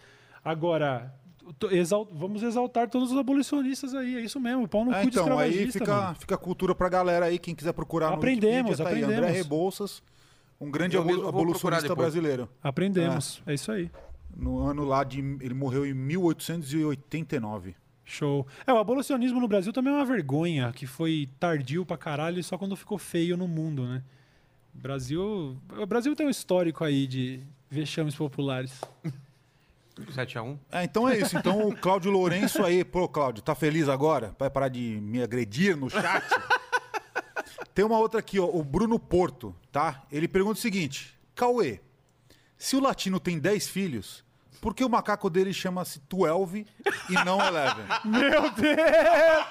Agora, 0.45 1.15
to- 1.55 1.71
exal- 1.75 2.09
vamos 2.13 2.43
exaltar 2.43 2.89
todos 2.89 3.13
os 3.13 3.19
abolicionistas 3.19 3.95
aí. 3.95 4.17
É 4.17 4.21
isso 4.21 4.39
mesmo, 4.41 4.67
pau 4.69 4.85
no 4.85 4.93
É, 4.93 5.03
cu 5.05 5.11
de 5.11 5.19
então, 5.19 5.39
aí 5.39 5.71
fica, 5.71 5.95
mano. 5.95 6.15
fica 6.17 6.35
a 6.35 6.39
cultura 6.39 6.75
pra 6.75 6.89
galera 6.89 7.27
aí, 7.27 7.39
quem 7.39 7.55
quiser 7.55 7.73
procurar 7.73 8.09
Aprendemos, 8.13 8.79
no 8.79 8.85
Wikipedia, 8.85 8.85
tá 8.85 8.91
aí, 8.91 9.03
André 9.03 9.17
aprendemos. 9.17 9.37
Rebouças, 9.45 10.03
um 10.61 10.71
grande 10.71 10.97
abol- 10.97 11.29
abolicionista 11.29 11.95
brasileiro. 11.95 12.49
Aprendemos. 12.63 13.43
É 13.47 13.55
isso 13.55 13.71
aí. 13.73 13.91
No 14.37 14.59
ano 14.61 14.85
lá 14.85 15.03
de... 15.05 15.21
Ele 15.41 15.55
morreu 15.55 15.87
em 15.87 15.95
1889. 15.95 17.75
Show. 18.05 18.47
É, 18.67 18.73
o 18.73 18.79
abolicionismo 18.79 19.41
no 19.41 19.49
Brasil 19.49 19.73
também 19.73 19.93
é 19.93 19.97
uma 19.97 20.05
vergonha, 20.05 20.73
que 20.73 20.87
foi 20.87 21.29
tardio 21.41 21.85
pra 21.85 21.97
caralho 21.97 22.39
e 22.39 22.43
só 22.43 22.57
quando 22.57 22.77
ficou 22.77 22.99
feio 22.99 23.37
no 23.37 23.49
mundo, 23.49 23.85
né? 23.85 24.03
Brasil, 24.73 25.57
o 25.77 25.87
Brasil 25.87 26.15
tem 26.15 26.27
um 26.27 26.31
histórico 26.31 26.85
aí 26.85 27.07
de 27.07 27.41
vexames 27.71 28.15
populares. 28.15 28.81
7x1. 30.05 30.59
É, 30.71 30.85
então 30.85 31.09
é 31.09 31.19
isso. 31.19 31.37
Então 31.39 31.69
o 31.69 31.77
Cláudio 31.77 32.11
Lourenço 32.11 32.63
aí, 32.65 32.85
pô, 32.85 33.09
Cláudio, 33.09 33.43
tá 33.43 33.55
feliz 33.55 33.89
agora? 33.89 34.35
Vai 34.39 34.51
parar 34.51 34.69
de 34.69 34.99
me 35.01 35.23
agredir 35.23 35.77
no 35.77 35.89
chat? 35.91 36.25
Tem 37.75 37.85
uma 37.85 37.99
outra 37.99 38.21
aqui, 38.21 38.39
ó, 38.41 38.47
o 38.47 38.63
Bruno 38.65 38.99
Porto, 38.99 39.55
tá? 39.71 40.03
Ele 40.11 40.27
pergunta 40.29 40.59
o 40.59 40.63
seguinte: 40.63 41.15
Cauê, 41.35 41.81
se 42.57 42.75
o 42.77 42.81
latino 42.81 43.21
tem 43.21 43.39
10 43.39 43.69
filhos, 43.69 44.25
por 44.63 44.75
que 44.75 44.83
o 44.85 44.89
macaco 44.89 45.29
dele 45.29 45.53
chama-se 45.53 46.01
12 46.09 46.67
e 47.11 47.13
não 47.25 47.37
11? 47.39 47.49
Meu 48.09 48.51
Deus! 48.51 49.47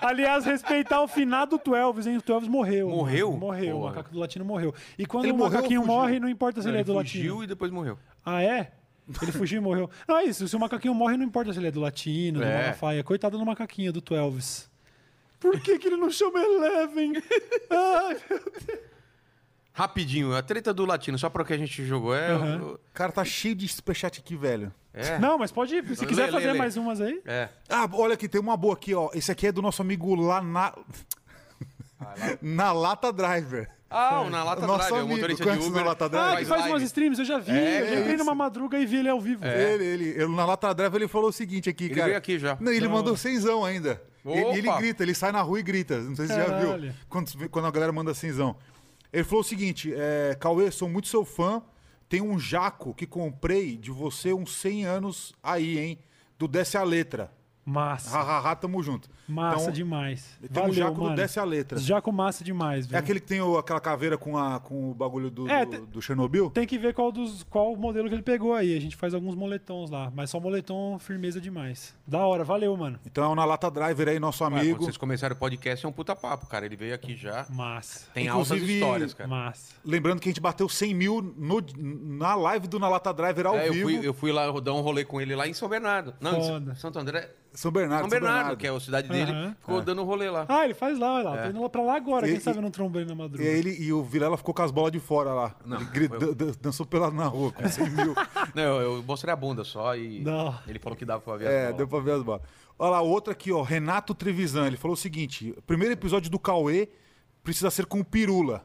Aliás, 0.00 0.44
respeitar 0.46 1.02
o 1.02 1.08
finado 1.08 1.60
12, 1.62 2.08
hein? 2.10 2.16
O 2.16 2.22
12 2.22 2.48
morreu. 2.48 2.88
Morreu? 2.88 3.28
mano. 3.32 3.40
Morreu. 3.40 3.76
O 3.76 3.80
Porra. 3.80 3.90
macaco 3.90 4.10
do 4.12 4.18
latino 4.18 4.44
morreu. 4.44 4.74
E 4.98 5.04
quando 5.04 5.24
Ele 5.26 5.32
o 5.32 5.36
morreu 5.36 5.52
macaquinho 5.56 5.80
fugiu? 5.82 5.94
morre, 5.94 6.20
não 6.20 6.28
importa 6.28 6.62
se 6.62 6.68
ele, 6.68 6.76
Ele 6.78 6.80
é 6.80 6.84
do 6.84 6.94
fugiu 6.94 7.24
latino. 7.34 7.44
e 7.44 7.46
depois 7.46 7.70
morreu. 7.70 7.98
Ah, 8.24 8.42
é? 8.42 8.72
Ele 9.22 9.32
fugiu 9.32 9.58
e 9.58 9.64
morreu. 9.64 9.88
Não, 10.06 10.18
é 10.18 10.24
isso. 10.24 10.46
Se 10.46 10.54
o 10.54 10.60
macaquinho 10.60 10.94
morre, 10.94 11.16
não 11.16 11.24
importa 11.24 11.52
se 11.52 11.58
ele 11.58 11.68
é 11.68 11.70
do 11.70 11.80
latino, 11.80 12.40
do 12.40 12.44
É. 12.44 12.62
Malafaia. 12.62 13.02
Coitado 13.04 13.38
do 13.38 13.46
macaquinho, 13.46 13.92
do 13.92 14.00
12. 14.00 14.66
Por 15.40 15.58
que, 15.60 15.78
que 15.78 15.86
ele 15.86 15.96
não 15.96 16.10
chama 16.10 16.40
Eleven? 16.40 17.12
Ai, 17.70 18.16
meu 18.28 18.42
Rapidinho, 19.72 20.34
a 20.34 20.42
treta 20.42 20.74
do 20.74 20.84
latino, 20.84 21.16
só 21.16 21.30
para 21.30 21.42
o 21.42 21.44
que 21.44 21.52
a 21.52 21.56
gente 21.58 21.84
jogou. 21.86 22.12
É. 22.14 22.32
Aham. 22.32 22.62
o- 22.62 22.80
Cara, 22.92 23.12
tá 23.12 23.24
cheio 23.24 23.54
de 23.54 23.68
superchat 23.68 24.18
aqui, 24.18 24.34
velho. 24.34 24.74
É. 24.92 25.18
Não, 25.20 25.38
mas 25.38 25.52
pode 25.52 25.76
ir. 25.76 25.84
Se 25.94 26.02
Lê, 26.02 26.08
quiser 26.08 26.26
lê, 26.26 26.32
fazer 26.32 26.52
lê. 26.52 26.58
mais 26.58 26.76
umas 26.76 27.00
aí. 27.00 27.22
É. 27.24 27.48
Ah, 27.68 27.88
olha 27.92 28.14
aqui, 28.14 28.28
tem 28.28 28.40
uma 28.40 28.56
boa 28.56 28.74
aqui, 28.74 28.92
ó. 28.92 29.08
Esse 29.14 29.30
aqui 29.30 29.46
é 29.46 29.52
do 29.52 29.62
nosso 29.62 29.80
amigo 29.80 30.16
lá 30.16 30.42
na... 30.42 30.74
na 32.42 32.72
Lata 32.72 33.12
Driver. 33.12 33.70
Ah, 33.90 34.20
o 34.20 34.28
na 34.30 34.44
Lata 34.44 34.66
Nosso 34.66 34.78
Drive, 34.80 34.90
é 34.90 34.94
o 34.94 34.98
amigo, 34.98 35.14
motorista 35.14 35.44
de 35.44 35.58
o 35.64 35.66
Uber. 35.66 35.80
Na 35.82 35.88
Lata 35.88 36.04
Ah, 36.04 36.08
Drive? 36.08 36.38
que 36.40 36.44
faz 36.44 36.66
umas 36.66 36.82
streams, 36.82 37.18
eu 37.18 37.24
já 37.24 37.38
vi. 37.38 37.52
É, 37.52 37.80
eu 37.80 37.86
já 37.86 38.00
entrei 38.00 38.14
isso. 38.16 38.24
numa 38.24 38.34
madruga 38.34 38.78
e 38.78 38.84
vi 38.84 38.96
ele 38.98 39.08
ao 39.08 39.20
vivo. 39.20 39.44
Ele, 39.46 39.84
ele, 39.84 40.04
ele, 40.10 40.26
na 40.36 40.44
Lata 40.44 40.74
Driver, 40.74 41.00
ele 41.00 41.08
falou 41.08 41.30
o 41.30 41.32
seguinte 41.32 41.70
aqui, 41.70 41.84
Ele 41.84 41.94
cara. 41.94 42.06
veio 42.06 42.18
aqui 42.18 42.38
já. 42.38 42.56
Não, 42.60 42.70
ele 42.70 42.86
Não. 42.86 42.92
mandou 42.94 43.16
cenzão 43.16 43.64
ainda. 43.64 44.02
Ele, 44.26 44.58
ele 44.58 44.72
grita, 44.76 45.02
ele 45.02 45.14
sai 45.14 45.32
na 45.32 45.40
rua 45.40 45.58
e 45.58 45.62
grita. 45.62 45.98
Não 46.02 46.14
sei 46.14 46.26
se 46.26 46.34
você 46.34 46.38
já 46.46 46.58
viu. 46.58 46.92
Quando, 47.08 47.48
quando 47.48 47.64
a 47.66 47.70
galera 47.70 47.90
manda 47.92 48.12
cenzão. 48.12 48.56
Ele 49.10 49.24
falou 49.24 49.40
o 49.40 49.44
seguinte: 49.44 49.90
é, 49.96 50.36
Cauê, 50.38 50.70
sou 50.70 50.88
muito 50.88 51.08
seu 51.08 51.24
fã. 51.24 51.62
Tem 52.10 52.20
um 52.20 52.38
jaco 52.38 52.92
que 52.94 53.06
comprei 53.06 53.76
de 53.76 53.90
você 53.90 54.32
uns 54.34 54.54
100 54.56 54.84
anos 54.84 55.34
aí, 55.42 55.78
hein? 55.78 55.98
Do 56.38 56.46
Desce 56.46 56.76
a 56.76 56.82
Letra. 56.82 57.32
Massa. 57.64 58.10
Hahaha, 58.10 58.54
tamo 58.56 58.82
junto. 58.82 59.08
Massa 59.28 59.62
Então, 59.64 59.72
demais. 59.72 60.38
Tem 60.40 60.48
um 60.62 60.66
Valeu, 60.68 60.74
jaco 60.74 61.00
mano. 61.02 61.16
Desce 61.16 61.38
a 61.38 61.44
Letra. 61.44 61.78
Jaco 61.78 62.10
massa 62.12 62.42
demais, 62.42 62.90
É 62.92 62.96
aquele 62.96 63.20
que 63.20 63.26
tem 63.26 63.40
o- 63.42 63.58
aquela 63.58 63.78
caveira 63.80 64.16
com, 64.16 64.38
a, 64.38 64.58
com 64.58 64.90
o 64.90 64.94
bagulho 64.94 65.30
do, 65.30 65.48
É, 65.50 65.66
do, 65.66 65.84
do 65.86 66.00
Chernobyl? 66.02 66.50
Tem 66.50 66.66
que 66.66 66.78
ver 66.78 66.94
qual, 66.94 67.12
dos, 67.12 67.42
qual 67.44 67.76
modelo 67.76 68.08
que 68.08 68.14
ele 68.14 68.22
pegou 68.22 68.54
aí. 68.54 68.76
A 68.76 68.80
gente 68.80 68.96
faz 68.96 69.12
alguns 69.12 69.34
moletons 69.34 69.90
lá. 69.90 70.10
Mas 70.14 70.30
só 70.30 70.40
moletom 70.40 70.98
firmeza 70.98 71.40
demais. 71.40 71.94
Da 72.06 72.26
hora, 72.26 72.42
valeu, 72.42 72.74
mano. 72.76 72.98
Então 73.04 73.22
é 73.24 73.28
o 73.28 73.34
Na 73.34 73.44
Lata 73.44 73.70
Driver 73.70 74.08
aí, 74.08 74.18
nosso 74.18 74.42
Ué, 74.44 74.50
quando 74.50 74.60
amigo. 74.60 74.82
vocês 74.84 74.96
começaram 74.96 75.36
o 75.36 75.38
podcast, 75.38 75.84
é 75.84 75.88
um 75.88 75.92
puta 75.92 76.16
papo, 76.16 76.46
cara. 76.46 76.64
Ele 76.64 76.76
veio 76.76 76.94
aqui 76.94 77.14
já. 77.14 77.46
Massa. 77.50 78.06
Tem 78.14 78.28
altas 78.28 78.48
Inclusive- 78.52 78.78
histórias, 78.78 79.12
cara. 79.14 79.28
Massa. 79.28 79.74
Lembrando 79.84 80.20
que 80.20 80.28
a 80.28 80.32
gente 80.32 80.40
bateu 80.40 80.68
100 80.68 80.94
mil 80.94 81.20
no- 81.36 81.62
na 82.18 82.34
live 82.34 82.66
do 82.66 82.78
Na 82.78 82.88
Lata 82.88 83.12
Driver 83.12 83.46
ao 83.46 83.56
É, 83.56 83.68
eu, 83.68 83.72
vivo. 83.74 83.84
fui, 83.88 84.06
eu 84.08 84.14
fui 84.14 84.32
lá 84.32 84.50
dar 84.60 84.72
um 84.72 84.80
rolê 84.80 85.04
com 85.04 85.20
ele 85.20 85.34
lá 85.36 85.46
em 85.46 85.52
São 85.52 85.68
Bernardo. 85.68 86.14
Não, 86.20 86.40
Foda. 86.42 86.72
em 86.72 86.76
Santo 86.76 86.98
André. 86.98 87.30
São 87.52 87.72
Bernardo. 87.72 88.02
São 88.02 88.10
Bernardo, 88.10 88.56
que 88.56 88.66
é 88.66 88.70
a 88.70 88.78
cidade 88.78 89.08
dele. 89.08 89.17
Aham. 89.22 89.56
Ficou 89.60 89.80
dando 89.82 90.02
um 90.02 90.04
rolê 90.04 90.28
lá. 90.30 90.46
Ah, 90.48 90.64
ele 90.64 90.74
faz 90.74 90.98
lá, 90.98 91.14
olha 91.14 91.28
lá. 91.30 91.36
É. 91.38 91.42
Tô 91.44 91.48
indo 91.50 91.62
lá 91.62 91.68
pra 91.68 91.82
lá 91.82 91.96
agora. 91.96 92.26
Quem 92.26 92.36
E- 92.36 92.40
sabe 92.40 92.56
e- 92.56 92.58
eu 92.58 92.62
não 92.62 92.70
trombo 92.70 92.98
ele 92.98 93.06
na 93.06 93.14
E, 93.14 93.16
madruga. 93.16 93.44
ele, 93.44 93.76
e 93.80 93.92
o 93.92 94.02
Vilela 94.02 94.36
ficou 94.36 94.52
com 94.54 94.62
as 94.62 94.70
bolas 94.70 94.92
de 94.92 95.00
fora 95.00 95.32
lá. 95.32 95.54
Não, 95.64 95.78
ele 95.94 96.04
eu- 96.06 96.18
dan- 96.18 96.32
dan- 96.32 96.52
dançou 96.60 96.86
pelado 96.86 97.14
na 97.14 97.26
rua 97.26 97.52
com 97.52 97.68
100 97.68 97.88
mil. 97.90 98.14
Não, 98.54 98.62
eu, 98.80 98.96
eu 98.96 99.02
mostrei 99.02 99.32
a 99.32 99.36
bunda 99.36 99.64
só 99.64 99.96
e 99.96 100.20
Não. 100.20 100.54
ele 100.66 100.78
falou 100.78 100.96
que 100.96 101.04
dava 101.04 101.20
pra 101.20 101.36
ver 101.36 101.46
as 101.46 101.52
é, 101.52 101.62
bolas. 101.62 101.76
deu 101.76 101.88
pra 101.88 102.00
ver 102.00 102.10
as 102.12 102.22
bolas. 102.22 102.42
Olha 102.78 102.90
lá, 102.90 103.00
outro 103.00 103.32
aqui, 103.32 103.50
ó. 103.52 103.62
Renato 103.62 104.14
Trevisan. 104.14 104.66
Ele 104.66 104.76
falou 104.76 104.94
o 104.94 104.96
seguinte: 104.96 105.54
primeiro 105.66 105.92
episódio 105.94 106.30
do 106.30 106.38
Cauê 106.38 106.88
precisa 107.42 107.70
ser 107.70 107.86
com 107.86 108.00
o 108.00 108.04
Pirula. 108.04 108.64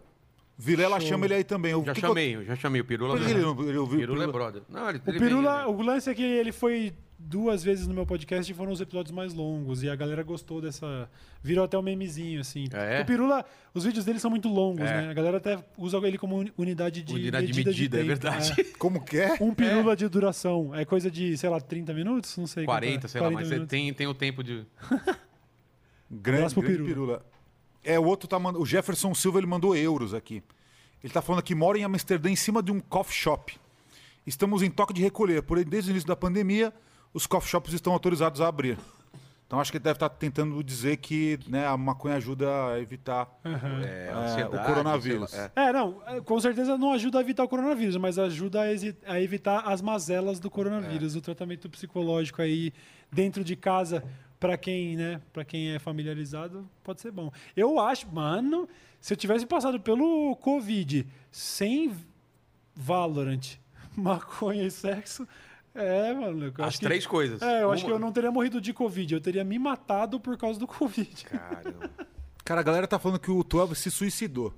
Vilela 0.64 1.00
Show. 1.00 1.09
chama 1.09 1.25
ele 1.25 1.33
aí 1.35 1.43
também. 1.43 1.74
O 1.75 1.83
Já 1.83 1.93
que 1.93 2.00
que 2.00 2.06
eu- 2.06 2.09
chamei, 2.09 2.45
já 2.45 2.56
chamei 2.56 2.82
o 2.82 2.85
Pirula. 2.85 3.16
Por 3.17 3.25
que 3.25 3.32
ele 3.32 3.42
não 3.42 3.61
ele 3.69 3.77
ouviu? 3.77 4.00
Pirula 4.00 4.24
é 4.24 4.27
brother. 4.27 4.61
Não, 4.69 4.90
ele, 4.90 5.01
O 5.06 5.09
ele 5.09 5.19
Pirula, 5.19 5.58
vem, 5.66 5.72
né? 5.74 5.77
o 5.77 5.82
lance 5.82 6.09
é 6.09 6.14
que 6.16 6.24
ele 6.24 6.51
foi 6.51 6.93
duas 7.25 7.64
vezes 7.64 7.88
no 7.88 7.93
meu 7.93 8.06
podcast 8.06 8.51
e 8.51 8.56
foram 8.56 8.72
os 8.74 8.82
episódios 8.82 9.11
mais 9.16 9.33
longos. 9.33 9.82
E 9.83 9.90
a 9.90 9.95
galera 9.95 10.22
gostou 10.24 10.59
dessa. 10.61 11.09
Virou 11.42 11.64
até 11.66 11.77
um 11.77 11.82
memezinho, 11.82 12.42
assim. 12.42 12.67
Ah, 12.74 12.83
é? 12.83 13.01
O 13.01 13.06
Pirula, 13.06 13.45
os 13.74 13.83
vídeos 13.85 14.03
dele 14.06 14.19
são 14.19 14.30
muito 14.30 14.48
longos, 14.50 14.82
É. 14.90 15.01
né? 15.03 15.09
A 15.09 15.14
galera 15.14 15.38
até 15.38 15.58
usa 15.77 15.98
ele 16.08 16.17
como 16.17 16.38
uni- 16.38 16.53
unidade 16.58 17.01
de 17.03 17.14
Unidade 17.14 17.48
de 17.48 17.53
medida. 17.53 17.69
medida, 17.72 17.98
é 17.98 18.00
tempo, 18.00 18.08
verdade. 18.08 18.61
é. 18.61 18.64
Como 18.77 19.03
que 19.03 19.17
é? 19.17 19.38
Um 19.42 19.53
pirula 19.53 19.95
de 19.95 20.08
duração. 20.09 20.74
É 20.75 20.83
coisa 20.85 21.09
de, 21.09 21.38
sei 21.38 21.50
lá, 21.50 21.59
30 21.61 21.93
minutos? 21.93 22.35
Não 22.38 22.45
sei. 22.48 22.64
quanto 22.66 22.75
40, 22.80 23.06
é. 23.06 23.09
sei 23.09 23.22
lá, 23.22 23.27
40 23.27 23.40
mas 23.40 23.48
você 23.48 23.53
minutos. 23.56 23.69
tem, 23.72 23.93
tem 23.93 24.08
o 24.08 24.14
tempo 24.14 24.43
de. 24.43 24.66
Grande, 26.16 26.53
grande 26.53 26.56
Pirula. 26.61 26.85
Pirula. 26.88 27.25
É, 27.84 28.00
o 28.00 28.03
outro 28.06 28.28
tá 28.28 28.40
mandando. 28.40 28.64
O 28.64 28.66
Jefferson 28.66 29.14
Silva 29.14 29.40
ele 29.40 29.48
mandou 29.48 29.76
euros 29.76 30.14
aqui. 30.14 30.42
Ele 31.03 31.12
tá 31.12 31.22
falando 31.22 31.44
que 31.44 31.53
mora 31.53 31.78
em 31.78 31.84
Amsterdã 31.84 32.30
em 32.30 32.36
cima 32.36 32.64
de 32.64 32.72
um 32.72 32.80
coffee 32.80 33.16
shop. 33.16 33.58
Estamos 34.26 34.62
em 34.62 34.70
toque 34.72 34.94
de 34.94 35.02
recolher, 35.02 35.44
porém, 35.44 35.66
desde 35.66 35.90
o 35.90 35.92
início 35.92 36.08
da 36.08 36.16
pandemia, 36.16 36.74
os 37.14 37.28
coffee 37.28 37.50
shops 37.52 37.74
estão 37.74 37.92
autorizados 37.92 38.40
a 38.40 38.48
abrir. 38.48 38.78
Então 39.45 39.60
acho 39.60 39.70
que 39.70 39.78
ele 39.78 39.84
deve 39.84 39.98
estar 39.98 40.10
tentando 40.10 40.64
dizer 40.64 40.98
que 40.98 41.38
né, 41.48 41.68
a 41.68 41.76
maconha 41.78 42.16
ajuda 42.16 42.48
a 42.74 42.80
evitar 42.80 43.28
É, 43.44 44.08
É, 44.10 44.12
ansiedade, 44.14 44.56
o 44.56 44.66
coronavírus. 44.66 45.32
lá, 45.34 45.52
é. 45.56 45.68
É, 45.70 45.74
não, 45.74 46.02
é, 46.08 46.22
com 46.22 46.40
certeza 46.40 46.76
não 46.78 46.92
ajuda 46.94 47.20
a 47.20 47.22
evitar 47.22 47.44
o 47.44 47.48
coronavírus, 47.50 47.98
mas 47.98 48.18
ajuda 48.18 48.62
a, 49.06 49.22
evitar 49.22 49.60
as 49.68 49.80
mazelas 49.82 50.40
do 50.40 50.48
É. 50.48 50.52
coronavírus, 50.52 51.16
o 51.16 51.22
tratamento 51.22 51.70
psicológico 51.70 52.42
aí 52.42 52.74
dentro 53.12 53.44
de 53.44 53.56
casa, 53.56 54.03
pra 54.43 54.57
quem, 54.57 54.97
né, 54.97 55.22
para 55.31 55.45
quem 55.45 55.72
é 55.72 55.80
familiarizado, 55.80 56.69
pode 56.83 56.99
ser 56.99 57.11
bom. 57.11 57.31
Eu 57.55 57.80
acho, 57.80 58.05
mano, 58.13 58.67
se 58.99 59.13
eu 59.13 59.17
tivesse 59.17 59.45
passado 59.45 59.80
pelo 59.80 60.35
Covid 60.35 61.07
sem 61.31 61.95
Valorant, 62.75 63.55
maconha 63.95 64.63
e 64.65 64.69
sexo, 64.72 65.25
é, 65.73 66.13
mano, 66.13 66.47
eu 66.47 66.53
As 66.57 66.67
acho 66.67 66.80
que- 66.80 66.85
três 66.85 67.07
coisas. 67.07 67.41
É, 67.41 67.63
eu 67.63 67.72
acho 67.72 67.83
Uma- 67.83 67.88
que 67.89 67.95
eu 67.95 67.99
não 67.99 68.11
teria 68.11 68.31
morrido 68.31 68.59
de 68.59 68.73
Covid, 68.73 69.13
eu 69.13 69.22
teria 69.22 69.45
me 69.45 69.57
matado 69.57 70.19
por 70.19 70.38
causa 70.38 70.59
do 70.59 70.67
Covid. 70.67 71.23
Caramba. 71.23 71.89
Cara, 72.43 72.59
a 72.59 72.63
galera 72.63 72.85
tá 72.85 72.99
falando 72.99 73.19
que 73.19 73.31
o 73.31 73.41
12 73.45 73.75
se 73.75 73.89
suicidou. 73.89 74.53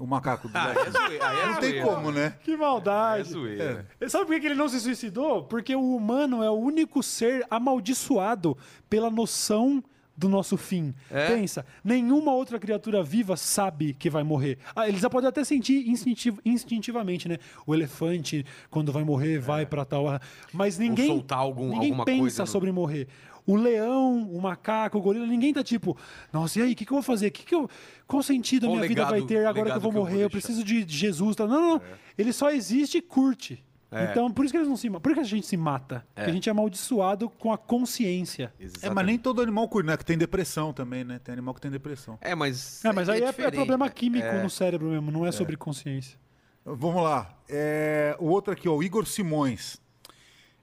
O 0.00 0.06
macaco 0.06 0.48
do 0.48 0.52
Ah, 0.56 0.70
aí 0.70 0.76
é 0.78 0.90
zoeira. 0.90 1.28
Aí 1.28 1.38
é 1.40 1.46
Não 1.46 1.54
tem 1.60 1.70
zoeira. 1.70 1.84
como, 1.86 2.10
né? 2.10 2.34
Que 2.42 2.50
Aí 2.52 2.56
é 2.56 2.58
maldade. 2.58 3.28
zoeira. 3.28 3.86
Sabe 4.08 4.24
por 4.26 4.40
que 4.40 4.46
ele 4.46 4.54
não 4.54 4.68
se 4.68 4.80
suicidou? 4.80 5.44
Porque 5.44 5.76
o 5.76 5.94
humano 5.94 6.42
é 6.42 6.48
o 6.50 6.54
único 6.54 7.02
ser 7.02 7.46
amaldiçoado 7.50 8.56
pela 8.88 9.10
noção 9.10 9.84
do 10.16 10.28
nosso 10.28 10.56
fim. 10.58 10.94
É? 11.10 11.28
Pensa, 11.34 11.64
nenhuma 11.82 12.32
outra 12.34 12.58
criatura 12.58 13.02
viva 13.02 13.36
sabe 13.38 13.94
que 13.94 14.10
vai 14.10 14.22
morrer. 14.22 14.58
Ah, 14.76 14.86
eles 14.86 15.00
podem 15.08 15.28
até 15.28 15.42
sentir 15.44 15.88
instintiv- 15.88 16.38
instintivamente, 16.44 17.26
né? 17.26 17.38
O 17.66 17.74
elefante, 17.74 18.44
quando 18.70 18.92
vai 18.92 19.02
morrer, 19.02 19.38
vai 19.38 19.64
pra 19.64 19.82
tal. 19.84 20.08
ah, 20.08 20.20
Mas 20.52 20.76
ninguém, 20.78 21.06
soltar 21.08 21.38
algum- 21.38 21.70
ninguém 21.70 21.90
alguma 21.90 22.04
pensa 22.04 22.20
coisa 22.20 22.42
no- 22.42 22.46
sobre 22.48 22.70
morrer. 22.72 23.08
O 23.50 23.56
leão, 23.56 24.30
o 24.30 24.40
macaco, 24.40 24.98
o 24.98 25.00
gorila, 25.00 25.26
ninguém 25.26 25.52
tá 25.52 25.62
tipo, 25.64 25.96
nossa, 26.32 26.58
e 26.58 26.62
aí, 26.62 26.72
o 26.72 26.76
que, 26.76 26.84
que 26.84 26.92
eu 26.92 26.96
vou 26.96 27.02
fazer? 27.02 27.30
Que 27.30 27.44
que 27.44 27.54
eu, 27.54 27.68
qual 28.06 28.22
sentido 28.22 28.66
a 28.66 28.68
Qual 28.68 28.76
minha 28.76 28.88
vida 28.88 29.04
vai 29.04 29.14
legado- 29.20 29.28
ter 29.28 29.38
agora 29.38 29.52
que 29.54 29.58
eu 29.60 29.64
legado 29.64 29.80
vou 29.80 29.90
que 29.92 29.96
eu 29.98 30.02
vou 30.02 30.10
morrer? 30.10 30.24
Eu, 30.24 30.28
deixar? 30.28 30.46
preciso 30.46 30.64
de 30.64 30.84
de 30.84 30.96
Jesus. 30.96 31.36
Tá? 31.36 31.46
Não, 31.46 31.60
não, 31.60 31.68
não. 31.74 31.82
Ele 32.16 32.32
só 32.32 32.50
existe 32.50 32.98
e 32.98 33.02
curte. 33.02 33.64
É. 33.92 34.04
Então, 34.04 34.30
por 34.30 34.44
isso 34.44 34.52
que 34.52 34.58
eles 34.58 34.68
não 34.68 34.76
se 34.76 34.88
matam. 34.88 35.00
Por 35.02 35.14
que 35.14 35.18
a 35.18 35.24
gente 35.24 35.44
se 35.44 35.56
mata? 35.56 36.06
Porque 36.14 36.30
a 36.30 36.32
gente 36.32 36.48
é 36.48 36.52
amaldiçoado 36.52 37.28
com 37.28 37.52
a 37.52 37.58
consciência. 37.58 38.54
É, 38.82 38.88
mas 38.88 39.04
nem 39.04 39.18
todo 39.18 39.42
animal 39.42 39.68
curte, 39.68 39.88
né? 39.88 39.96
Que 39.96 40.04
tem 40.04 40.16
depressão 40.16 40.72
também, 40.72 41.02
né? 41.02 41.18
Tem 41.18 41.32
animal 41.32 41.52
que 41.54 41.60
tem 41.60 41.72
depressão. 41.72 42.16
É, 42.20 42.32
mas. 42.36 42.84
É, 42.84 42.92
mas 42.92 43.08
aí 43.08 43.20
é, 43.20 43.24
é 43.24 43.30
diferente, 43.30 43.54
problema 43.56 43.86
né? 43.86 43.92
químico 43.92 44.24
É. 44.28 44.42
no 44.44 44.48
cérebro 44.48 44.88
mesmo, 44.90 45.10
não 45.10 45.26
é 45.26 45.32
sobre 45.32 45.56
consciência. 45.56 46.16
Vamos 46.64 47.02
lá. 47.02 47.36
É, 47.48 48.14
o 48.20 48.26
outro 48.26 48.52
aqui, 48.52 48.68
ó, 48.68 48.76
o 48.76 48.82
Igor 48.82 49.04
Simões. 49.06 49.80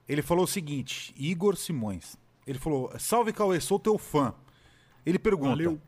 Ele 0.08 0.22
falou 0.22 0.44
o 0.44 0.48
seguinte: 0.48 1.12
Igor 1.14 1.54
Simões. 1.54 2.16
Ele 2.48 2.58
falou: 2.58 2.90
Salve 2.98 3.32
Cauê, 3.32 3.60
sou 3.60 3.78
teu 3.78 3.98
fã. 3.98 4.34
Ele 5.04 5.18
pergunta: 5.18 5.50
Valeu. 5.50 5.80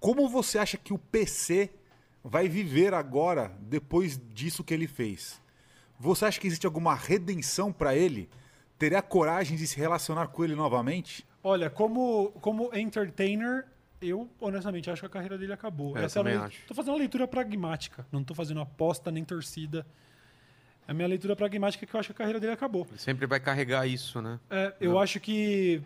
Como 0.00 0.28
você 0.28 0.58
acha 0.58 0.76
que 0.78 0.92
o 0.92 0.98
PC 0.98 1.70
vai 2.24 2.48
viver 2.48 2.94
agora, 2.94 3.52
depois 3.60 4.18
disso 4.32 4.64
que 4.64 4.72
ele 4.72 4.86
fez? 4.86 5.40
Você 6.00 6.24
acha 6.24 6.40
que 6.40 6.46
existe 6.46 6.64
alguma 6.66 6.94
redenção 6.94 7.72
pra 7.72 7.94
ele? 7.94 8.28
Teria 8.78 9.02
coragem 9.02 9.56
de 9.56 9.66
se 9.66 9.76
relacionar 9.76 10.28
com 10.28 10.44
ele 10.44 10.54
novamente? 10.54 11.26
Olha, 11.42 11.68
como, 11.68 12.30
como 12.40 12.70
entertainer, 12.74 13.66
eu 14.00 14.28
honestamente 14.40 14.88
acho 14.88 15.00
que 15.02 15.06
a 15.06 15.10
carreira 15.10 15.36
dele 15.36 15.52
acabou. 15.52 15.96
É, 15.96 16.00
eu 16.00 16.02
é 16.04 16.06
a 16.06 16.10
também 16.10 16.34
lei- 16.36 16.42
acho. 16.46 16.64
Tô 16.68 16.74
fazendo 16.74 16.92
uma 16.92 16.98
leitura 16.98 17.26
pragmática. 17.26 18.06
Não 18.12 18.22
tô 18.22 18.34
fazendo 18.34 18.60
aposta 18.60 19.10
nem 19.10 19.24
torcida. 19.24 19.84
A 20.86 20.94
minha 20.94 21.08
leitura 21.08 21.34
pragmática 21.36 21.84
é 21.84 21.86
que 21.88 21.94
eu 21.94 22.00
acho 22.00 22.08
que 22.08 22.12
a 22.12 22.16
carreira 22.16 22.38
dele 22.40 22.52
acabou. 22.52 22.86
Ele 22.88 22.98
sempre 22.98 23.26
vai 23.26 23.40
carregar 23.40 23.86
isso, 23.86 24.22
né? 24.22 24.38
É, 24.48 24.74
eu 24.80 24.98
acho 24.98 25.18
que, 25.20 25.82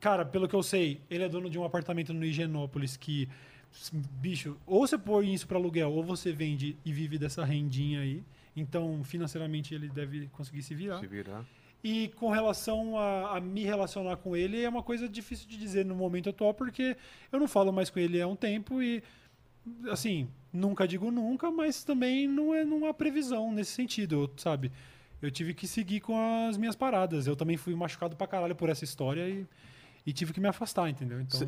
cara, 0.00 0.24
pelo 0.24 0.48
que 0.48 0.54
eu 0.54 0.62
sei, 0.62 1.00
ele 1.10 1.24
é 1.24 1.28
dono 1.28 1.48
de 1.50 1.58
um 1.58 1.64
apartamento 1.64 2.12
no 2.12 2.24
Higienópolis 2.24 2.96
que, 2.96 3.28
bicho, 4.20 4.56
ou 4.66 4.86
você 4.86 4.96
põe 4.96 5.32
isso 5.32 5.46
para 5.46 5.58
aluguel, 5.58 5.92
ou 5.92 6.02
você 6.02 6.32
vende 6.32 6.76
e 6.84 6.92
vive 6.92 7.18
dessa 7.18 7.44
rendinha 7.44 8.00
aí. 8.00 8.22
Então, 8.56 9.04
financeiramente, 9.04 9.74
ele 9.74 9.88
deve 9.88 10.28
conseguir 10.28 10.62
se 10.62 10.74
virar. 10.74 10.98
Se 10.98 11.06
virar. 11.06 11.44
E 11.84 12.08
com 12.16 12.30
relação 12.30 12.98
a, 12.98 13.36
a 13.36 13.40
me 13.40 13.62
relacionar 13.62 14.16
com 14.16 14.34
ele, 14.34 14.62
é 14.62 14.68
uma 14.68 14.82
coisa 14.82 15.08
difícil 15.08 15.46
de 15.46 15.56
dizer 15.56 15.84
no 15.84 15.94
momento 15.94 16.30
atual, 16.30 16.54
porque 16.54 16.96
eu 17.30 17.38
não 17.38 17.46
falo 17.46 17.72
mais 17.72 17.90
com 17.90 17.98
ele 17.98 18.20
há 18.20 18.26
um 18.26 18.34
tempo 18.34 18.82
e, 18.82 19.02
assim, 19.90 20.26
nunca 20.52 20.88
digo 20.88 21.10
nunca, 21.10 21.50
mas 21.50 21.84
também 21.84 22.26
não, 22.26 22.54
é, 22.54 22.64
não 22.64 22.86
há 22.86 22.94
previsão 22.94 23.52
nesse 23.52 23.72
sentido, 23.72 24.30
sabe? 24.36 24.72
Eu 25.20 25.30
tive 25.30 25.54
que 25.54 25.66
seguir 25.66 26.00
com 26.00 26.18
as 26.48 26.56
minhas 26.56 26.74
paradas. 26.74 27.26
Eu 27.26 27.36
também 27.36 27.56
fui 27.56 27.74
machucado 27.74 28.16
pra 28.16 28.26
caralho 28.26 28.54
por 28.54 28.68
essa 28.68 28.84
história 28.84 29.28
e, 29.28 29.46
e 30.06 30.12
tive 30.12 30.32
que 30.32 30.38
me 30.40 30.46
afastar, 30.48 30.88
entendeu? 30.88 31.20
Então, 31.20 31.40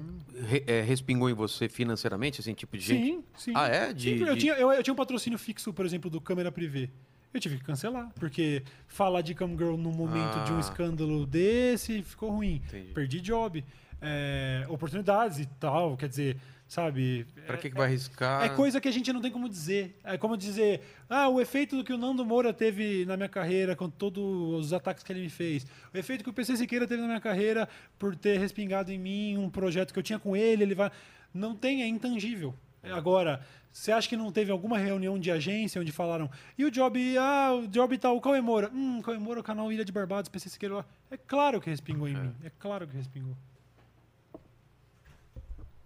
re- 0.47 0.65
é, 0.67 0.81
respingou 0.83 1.31
em 1.31 1.35
você 1.35 1.69
financeiramente, 1.69 2.41
assim, 2.41 2.53
tipo 2.55 2.77
de 2.77 2.83
gente? 2.85 3.07
sim, 3.07 3.25
sim. 3.37 3.53
Ah, 3.55 3.69
é? 3.69 3.93
De, 3.93 4.19
Sim, 4.19 4.25
eu, 4.25 4.35
de- 4.35 4.41
tinha, 4.41 4.55
eu, 4.55 4.73
eu 4.73 4.83
tinha 4.83 4.93
um 4.93 4.97
patrocínio 4.97 5.39
fixo, 5.39 5.73
por 5.73 5.87
exemplo, 5.87 6.11
do 6.11 6.21
câmera 6.21 6.51
privê. 6.51 6.91
Eu 7.33 7.39
tive 7.41 7.59
que 7.59 7.65
cancelar, 7.65 8.11
porque 8.19 8.63
falar 8.87 9.21
de 9.21 9.35
Cam 9.35 9.51
Girl 9.51 9.77
num 9.77 9.93
momento 9.93 10.43
de 10.45 10.53
um 10.53 10.57
Ah. 10.57 10.61
escândalo 10.61 11.25
desse 11.27 12.03
ficou 12.03 12.31
ruim. 12.31 12.63
Entendi. 12.67 12.93
Perdi 12.93 13.21
job. 13.21 13.65
é, 14.01 14.65
oportunidades 14.69 15.41
e 15.41 15.47
tal. 15.59 15.97
Quer 15.97 16.09
dizer, 16.09 16.37
sabe? 16.69 17.27
Pra 17.47 17.57
é- 17.57 17.59
que, 17.59 17.71
que 17.71 17.77
vai 17.77 17.87
arriscar? 17.87 18.45
é 18.45 18.49
coisa 18.51 18.81
que 18.81 18.87
a 18.87 18.93
gente 18.93 19.13
não 19.13 19.21
tem 19.21 19.33
como 19.33 19.49
dizer. 19.49 19.99
É 20.05 20.19
como 20.19 20.37
dizer, 20.37 20.83
ah, 21.09 21.29
o 21.29 21.41
efeito 21.41 21.77
do 21.77 21.83
que 21.83 21.93
o 21.93 21.99
Nando 21.99 22.25
Moura 22.25 22.53
teve 22.53 23.07
na 23.07 23.17
minha 23.17 23.29
carreira 23.29 23.75
com 23.75 23.89
todos 23.89 24.23
os 24.67 24.73
ataques 24.73 25.03
que 25.03 25.11
ele 25.11 25.23
me 25.23 25.31
fez. 25.31 25.67
O 25.93 25.97
efeito 25.97 26.23
que 26.23 26.31
o 26.31 26.33
PC 26.33 26.57
Siqueira 26.59 26.87
teve 26.87 27.01
na 27.01 27.09
minha 27.09 27.21
carreira 27.21 27.69
por 27.99 28.15
ter 28.15 28.39
respingado 28.39 28.93
em 28.93 28.99
mim 28.99 29.39
um 29.39 29.49
projeto 29.49 29.93
que 29.93 29.99
eu 29.99 30.03
tinha 30.03 30.19
com 30.19 30.37
ele, 30.37 30.63
ele 30.63 30.75
vai... 30.75 30.93
Não 31.33 31.55
tem, 31.55 31.83
é 31.83 31.87
intangível. 31.87 32.55
Agora, 32.83 33.45
você 33.73 33.93
acha 33.93 34.09
que 34.09 34.17
não 34.17 34.33
teve 34.33 34.51
alguma 34.51 34.79
reunião 34.79 35.19
de 35.19 35.31
agência 35.31 35.81
onde 35.81 35.93
falaram 35.93 36.31
e 36.57 36.65
o 36.65 36.71
job, 36.71 37.19
ah, 37.19 37.55
o 37.55 37.67
job 37.69 37.97
tal, 37.99 38.17
o 38.17 38.21
Cauê 38.21 38.41
Moura? 38.41 38.71
Hum, 38.73 39.01
Cauê 39.03 39.19
Moura, 39.19 39.41
o 39.41 39.43
canal 39.43 39.71
Ilha 39.73 39.85
de 39.85 39.93
Barbados, 39.93 40.29
PC 40.29 40.49
Siqueira. 40.49 40.85
É 41.11 41.17
claro 41.17 41.61
que 41.61 41.69
respingou 41.69 42.09
em 42.09 42.15
mim. 42.15 42.35
É 42.43 42.51
claro 42.59 42.87
que 42.87 42.97
respingou. 42.97 43.37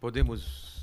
Podemos. 0.02 0.82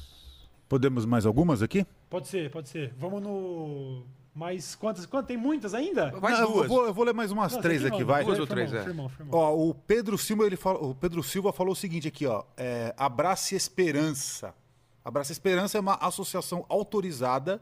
Podemos 0.70 1.04
mais 1.04 1.26
algumas 1.26 1.62
aqui? 1.62 1.86
Pode 2.10 2.30
ser, 2.30 2.50
pode 2.50 2.70
ser. 2.70 2.94
Vamos 2.98 3.22
no... 3.22 4.06
Mais 4.34 4.76
quantas? 4.76 5.06
Quantas? 5.06 5.28
Tem 5.28 5.36
muitas 5.36 5.74
ainda? 5.74 6.12
Vai 6.12 6.32
Não, 6.32 6.40
eu, 6.40 6.54
duas. 6.54 6.68
vou, 6.70 6.86
eu 6.86 6.94
vou 6.94 7.04
ler 7.04 7.14
mais 7.14 7.30
umas 7.30 7.52
Não, 7.52 7.62
três 7.62 7.84
aqui, 7.84 8.02
vai. 8.02 8.24
Duas 8.24 8.40
ou 8.40 8.48
três, 8.48 8.72
é. 8.74 8.82
firmão, 8.82 9.10
firmão. 9.10 9.38
Ó, 9.38 9.54
o 9.58 9.76
Pedro 9.76 10.18
Silva, 10.18 10.46
ele 10.46 10.56
fala, 10.56 10.80
o 10.80 10.96
Pedro 10.96 11.22
Silva 11.22 11.52
falou 11.52 11.74
o 11.74 11.76
seguinte 11.76 12.08
aqui, 12.08 12.26
ó. 12.26 12.46
É, 12.56 12.96
Abrace 12.96 13.56
Esperança. 13.56 14.56
Abrace 15.04 15.34
Esperança 15.34 15.78
é 15.78 15.82
uma 15.82 15.96
associação 15.96 16.66
autorizada 16.70 17.62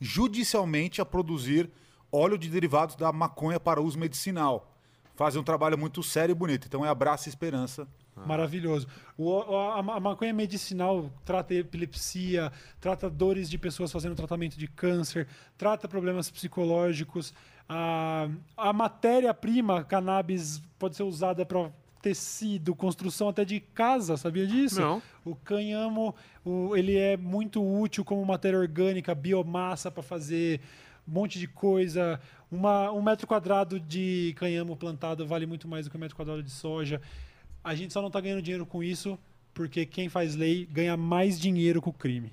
judicialmente 0.00 1.02
a 1.02 1.04
produzir 1.04 1.70
óleo 2.10 2.38
de 2.38 2.48
derivados 2.48 2.96
da 2.96 3.12
maconha 3.12 3.60
para 3.60 3.78
uso 3.78 3.98
medicinal. 3.98 4.72
Fazem 5.16 5.38
um 5.38 5.44
trabalho 5.44 5.76
muito 5.76 6.02
sério 6.02 6.32
e 6.32 6.34
bonito. 6.34 6.66
Então 6.66 6.82
é 6.82 6.88
Abrace 6.88 7.28
Esperança. 7.28 7.86
Maravilhoso. 8.26 8.86
O, 9.16 9.40
a, 9.56 9.78
a 9.78 10.00
maconha 10.00 10.32
medicinal 10.32 11.10
trata 11.24 11.54
epilepsia, 11.54 12.52
trata 12.80 13.08
dores 13.10 13.48
de 13.50 13.58
pessoas 13.58 13.90
fazendo 13.92 14.14
tratamento 14.14 14.58
de 14.58 14.66
câncer, 14.68 15.26
trata 15.56 15.88
problemas 15.88 16.30
psicológicos. 16.30 17.32
A, 17.68 18.28
a 18.56 18.72
matéria-prima 18.72 19.84
cannabis 19.84 20.62
pode 20.78 20.96
ser 20.96 21.02
usada 21.02 21.44
para 21.44 21.70
tecido, 22.00 22.74
construção 22.74 23.28
até 23.28 23.44
de 23.44 23.58
casa, 23.60 24.16
sabia 24.16 24.46
disso? 24.46 24.80
Não. 24.80 25.02
O 25.24 25.34
cânhamo, 25.34 26.14
o- 26.44 26.76
ele 26.76 26.96
é 26.96 27.16
muito 27.16 27.60
útil 27.62 28.04
como 28.04 28.24
matéria 28.24 28.58
orgânica, 28.58 29.14
biomassa 29.14 29.90
para 29.90 30.02
fazer 30.02 30.60
um 31.06 31.12
monte 31.12 31.38
de 31.38 31.48
coisa. 31.48 32.20
Uma, 32.50 32.90
um 32.92 33.02
metro 33.02 33.26
quadrado 33.26 33.80
de 33.80 34.32
canhamo 34.38 34.76
plantado 34.76 35.26
vale 35.26 35.44
muito 35.44 35.66
mais 35.66 35.86
do 35.86 35.90
que 35.90 35.96
um 35.96 36.00
metro 36.00 36.16
quadrado 36.16 36.42
de 36.42 36.50
soja. 36.50 37.00
A 37.62 37.74
gente 37.74 37.92
só 37.92 38.00
não 38.00 38.08
está 38.08 38.20
ganhando 38.20 38.42
dinheiro 38.42 38.64
com 38.66 38.82
isso 38.82 39.18
porque 39.54 39.84
quem 39.84 40.08
faz 40.08 40.34
lei 40.36 40.66
ganha 40.66 40.96
mais 40.96 41.38
dinheiro 41.38 41.82
com 41.82 41.90
o 41.90 41.92
crime. 41.92 42.32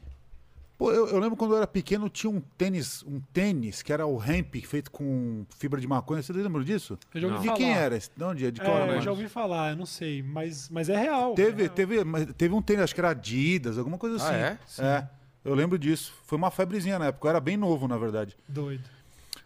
Pô, 0.77 0.91
eu, 0.91 1.07
eu 1.07 1.19
lembro 1.19 1.37
quando 1.37 1.51
eu 1.51 1.57
era 1.57 1.65
pequeno, 1.67 2.09
tinha 2.09 2.29
um 2.29 2.41
tênis, 2.57 3.01
um 3.03 3.21
tênis 3.31 3.81
que 3.81 3.93
era 3.93 4.05
o 4.05 4.21
hemp, 4.21 4.55
feito 4.65 4.91
com 4.91 5.45
fibra 5.57 5.79
de 5.79 5.87
maconha. 5.87 6.21
Você 6.21 6.33
lembra 6.33 6.61
disso? 6.65 6.99
Eu 7.13 7.21
já 7.21 7.27
ouvi 7.27 7.39
De 7.39 7.45
falar. 7.45 7.57
quem 7.57 7.73
era? 7.73 7.97
De 7.97 8.23
onde 8.23 8.45
é? 8.45 8.51
De 8.51 8.59
qual 8.59 8.77
É, 8.77 8.81
era? 8.81 8.91
eu 8.95 9.01
já 9.01 9.09
ouvi 9.11 9.29
falar, 9.29 9.71
eu 9.71 9.77
não 9.77 9.85
sei, 9.85 10.21
mas, 10.21 10.67
mas 10.69 10.89
é 10.89 10.97
real. 10.97 11.33
Teve, 11.33 11.61
é 11.61 11.65
real. 11.65 11.75
teve, 11.75 12.03
mas 12.03 12.25
teve 12.37 12.53
um 12.53 12.61
tênis, 12.61 12.83
acho 12.83 12.93
que 12.93 12.99
era 12.99 13.11
Adidas, 13.11 13.77
alguma 13.77 13.97
coisa 13.97 14.17
Ah, 14.21 14.57
assim. 14.57 14.81
é? 14.81 14.85
É, 14.85 15.07
eu 15.45 15.55
lembro 15.55 15.79
disso. 15.79 16.13
Foi 16.25 16.37
uma 16.37 16.51
febrezinha 16.51 16.99
na 16.99 17.05
época, 17.05 17.25
eu 17.25 17.29
era 17.29 17.39
bem 17.39 17.55
novo, 17.55 17.87
na 17.87 17.97
verdade. 17.97 18.35
Doido. 18.45 18.83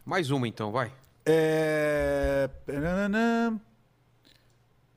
Mais 0.03 0.32
uma 0.32 0.48
então, 0.48 0.72
vai. 0.72 0.91
É... 1.27 2.49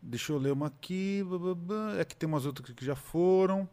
Deixa 0.03 0.33
eu 0.33 0.39
ler 0.39 0.53
uma 0.53 0.67
aqui. 0.67 1.23
É 1.99 2.05
que 2.05 2.17
tem 2.17 2.29
umas 2.29 2.45
outras 2.45 2.75
que 2.75 2.85
já 2.85 2.97
foram. 2.97 3.69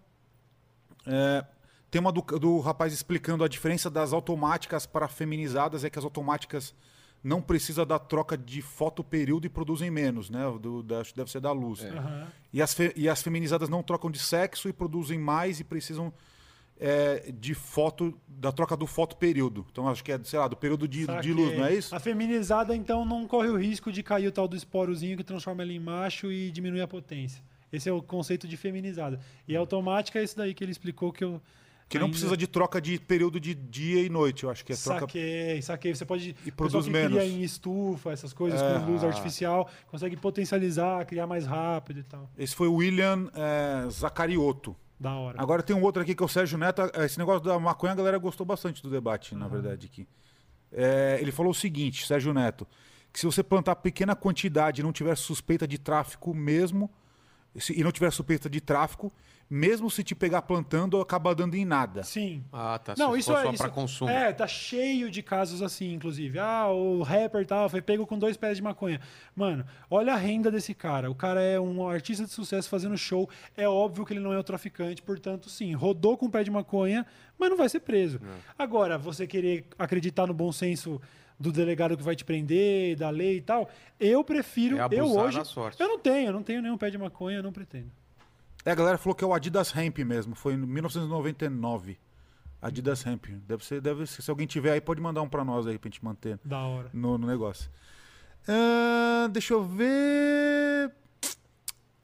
É, 1.05 1.43
Tem 1.89 1.99
uma 1.99 2.11
do, 2.11 2.21
do 2.21 2.59
rapaz 2.59 2.93
explicando 2.93 3.43
a 3.43 3.47
diferença 3.47 3.89
das 3.89 4.13
automáticas 4.13 4.85
para 4.85 5.07
feminizadas. 5.07 5.83
É 5.83 5.89
que 5.89 5.97
as 5.97 6.05
automáticas 6.05 6.75
não 7.23 7.41
precisam 7.41 7.85
da 7.85 7.97
troca 7.99 8.37
de 8.37 8.61
fotoperíodo 8.61 9.45
e 9.47 9.49
produzem 9.49 9.89
menos, 9.89 10.29
né? 10.29 10.43
Do, 10.61 10.83
da- 10.83 10.99
acho 11.01 11.11
que 11.11 11.17
deve 11.17 11.31
ser 11.31 11.41
da 11.41 11.51
luz. 11.51 11.83
Aham. 11.83 12.27
E 12.53 12.61
as, 12.61 12.73
fe- 12.73 12.93
e 12.95 13.09
as 13.09 13.21
feminizadas 13.23 13.67
não 13.67 13.81
trocam 13.83 14.09
de 14.11 14.19
sexo 14.19 14.69
e 14.69 14.73
produzem 14.73 15.17
mais 15.19 15.59
e 15.59 15.63
precisam 15.63 16.13
é, 16.79 17.31
de 17.37 17.53
foto, 17.53 18.17
da 18.27 18.51
troca 18.51 18.77
do 18.77 18.87
fotoperíodo. 18.87 19.65
Então 19.71 19.87
acho 19.87 20.03
que 20.03 20.11
é, 20.11 20.19
sei 20.23 20.39
lá, 20.39 20.47
do 20.47 20.55
período 20.55 20.87
de, 20.87 21.05
de 21.21 21.33
luz, 21.33 21.57
não 21.57 21.65
é 21.65 21.75
isso? 21.75 21.93
A 21.93 21.99
feminizada, 21.99 22.75
então, 22.75 23.05
não 23.05 23.27
corre 23.27 23.49
o 23.49 23.57
risco 23.57 23.91
de 23.91 24.01
cair 24.01 24.27
o 24.27 24.31
tal 24.31 24.47
do 24.47 24.55
esporozinho 24.55 25.17
que 25.17 25.23
transforma 25.23 25.61
ela 25.61 25.73
em 25.73 25.79
macho 25.79 26.31
e 26.31 26.49
diminui 26.51 26.81
a 26.81 26.87
potência. 26.87 27.43
Esse 27.71 27.89
é 27.89 27.91
o 27.93 28.01
conceito 28.01 28.47
de 28.47 28.57
feminizada. 28.57 29.19
E 29.47 29.55
a 29.55 29.59
automática 29.59 30.19
é 30.19 30.23
esse 30.23 30.35
daí 30.35 30.53
que 30.53 30.63
ele 30.63 30.71
explicou 30.71 31.11
que 31.11 31.23
eu. 31.23 31.41
Que 31.87 31.97
não 31.97 32.05
ainda- 32.05 32.13
precisa 32.13 32.37
de 32.37 32.45
troca 32.47 32.79
de 32.79 32.99
período 32.99 33.39
de 33.39 33.53
dia 33.55 34.03
e 34.03 34.09
noite, 34.09 34.43
eu 34.43 34.49
acho 34.51 34.63
que 34.63 34.73
é 34.73 34.75
troca. 34.75 35.01
Saquei, 35.01 35.61
saquei. 35.61 35.95
Você 35.95 36.05
pode. 36.05 36.35
E 36.45 36.51
produz 36.51 36.85
que 36.85 36.91
cria 36.91 37.09
menos. 37.09 37.23
em 37.23 37.41
estufa, 37.41 38.11
essas 38.11 38.31
coisas, 38.31 38.61
É. 38.61 38.79
com 38.79 38.91
luz 38.91 39.03
artificial, 39.03 39.67
consegue 39.87 40.15
potencializar, 40.15 41.03
criar 41.05 41.25
mais 41.27 41.45
rápido 41.47 41.99
e 41.99 42.03
tal. 42.03 42.29
Esse 42.37 42.55
foi 42.55 42.67
o 42.67 42.75
William 42.75 43.29
é, 43.35 43.89
Zacariotto. 43.89 44.75
Da 44.99 45.13
hora. 45.15 45.41
Agora 45.41 45.63
tem 45.63 45.75
um 45.75 45.81
outro 45.81 46.01
aqui 46.01 46.13
que 46.13 46.21
é 46.21 46.25
o 46.25 46.29
Sérgio 46.29 46.57
Neto. 46.57 46.81
Esse 46.95 47.17
negócio 47.17 47.41
da 47.41 47.57
maconha 47.59 47.93
a 47.93 47.95
galera 47.95 48.17
gostou 48.17 48.45
bastante 48.45 48.81
do 48.83 48.89
debate, 48.89 49.33
na 49.33 49.47
verdade, 49.47 49.85
aqui. 49.87 50.07
É, 50.71 51.17
ele 51.21 51.31
falou 51.31 51.51
o 51.51 51.55
seguinte, 51.55 52.05
Sérgio 52.05 52.33
Neto, 52.33 52.67
que 53.13 53.19
se 53.19 53.25
você 53.25 53.41
plantar 53.41 53.75
pequena 53.77 54.15
quantidade 54.15 54.81
e 54.81 54.83
não 54.83 54.91
tiver 54.91 55.15
suspeita 55.15 55.67
de 55.67 55.77
tráfico 55.77 56.33
mesmo, 56.33 56.91
se- 57.57 57.79
e 57.79 57.83
não 57.83 57.91
tiver 57.91 58.11
suspeita 58.11 58.49
de 58.49 58.59
tráfico, 58.61 59.11
mesmo 59.49 59.89
se 59.89 60.03
te 60.03 60.13
pegar 60.13 60.43
plantando, 60.43 61.01
acaba 61.01 61.33
dando 61.33 61.55
em 61.55 61.65
nada. 61.65 62.03
Sim. 62.03 62.43
Ah, 62.53 62.77
tá. 62.77 62.93
Não, 62.97 63.17
isso 63.17 63.31
é 63.31 63.43
só 63.43 63.49
isso, 63.51 63.63
pra 63.63 63.71
consumo. 63.71 64.11
É, 64.11 64.31
tá 64.31 64.45
cheio 64.45 65.09
de 65.09 65.23
casos 65.23 65.63
assim, 65.63 65.91
inclusive. 65.93 66.37
Ah, 66.37 66.67
o 66.67 67.01
rapper 67.01 67.45
tal 67.47 67.67
foi 67.67 67.81
pego 67.81 68.05
com 68.05 68.19
dois 68.19 68.37
pés 68.37 68.57
de 68.57 68.63
maconha. 68.63 69.01
Mano, 69.35 69.65
olha 69.89 70.13
a 70.13 70.17
renda 70.17 70.51
desse 70.51 70.75
cara. 70.75 71.09
O 71.09 71.15
cara 71.15 71.41
é 71.41 71.59
um 71.59 71.87
artista 71.87 72.25
de 72.25 72.29
sucesso 72.29 72.69
fazendo 72.69 72.95
show. 72.97 73.27
É 73.57 73.67
óbvio 73.67 74.05
que 74.05 74.13
ele 74.13 74.19
não 74.19 74.31
é 74.33 74.37
o 74.37 74.43
traficante, 74.43 75.01
portanto, 75.01 75.49
sim, 75.49 75.73
rodou 75.73 76.15
com 76.15 76.29
pé 76.29 76.43
de 76.43 76.51
maconha, 76.51 77.05
mas 77.37 77.49
não 77.49 77.57
vai 77.57 77.69
ser 77.69 77.79
preso. 77.79 78.19
Agora, 78.57 78.97
você 78.97 79.25
querer 79.25 79.65
acreditar 79.79 80.27
no 80.27 80.33
bom 80.33 80.51
senso 80.51 81.01
do 81.39 81.51
delegado 81.51 81.95
que 81.95 82.03
vai 82.03 82.15
te 82.15 82.25
prender, 82.25 82.97
da 82.97 83.09
lei 83.09 83.37
e 83.37 83.41
tal, 83.41 83.69
eu 83.99 84.23
prefiro, 84.23 84.77
É 84.77 84.87
eu 84.91 85.05
hoje, 85.05 85.39
eu 85.79 85.87
não 85.87 85.97
tenho, 85.97 86.27
eu 86.27 86.33
não 86.33 86.43
tenho 86.43 86.61
nenhum 86.61 86.77
pé 86.77 86.89
de 86.89 86.97
maconha, 86.97 87.37
eu 87.37 87.43
não 87.43 87.53
pretendo. 87.53 87.89
É, 88.65 88.71
a 88.71 88.75
galera 88.75 88.97
falou 88.97 89.15
que 89.15 89.23
é 89.23 89.27
o 89.27 89.33
Adidas 89.33 89.73
Hemp 89.75 89.99
mesmo, 89.99 90.35
foi 90.35 90.53
em 90.53 90.57
1999. 90.57 91.97
Adidas 92.61 93.05
Hemp. 93.05 93.27
Deve 93.47 93.63
ser, 93.65 93.79
deve 93.81 94.05
ser. 94.05 94.21
Se 94.21 94.29
alguém 94.29 94.45
tiver 94.45 94.71
aí, 94.73 94.81
pode 94.81 94.99
mandar 95.01 95.21
um 95.21 95.29
pra 95.29 95.45
nós 95.45 95.65
aí 95.65 95.77
pra 95.79 95.87
gente 95.89 96.03
manter 96.03 96.37
Da 96.43 96.59
hora. 96.59 96.89
no, 96.93 97.17
no 97.17 97.25
negócio. 97.25 97.69
Ah, 98.47 99.27
deixa 99.31 99.53
eu 99.53 99.63
ver. 99.63 100.91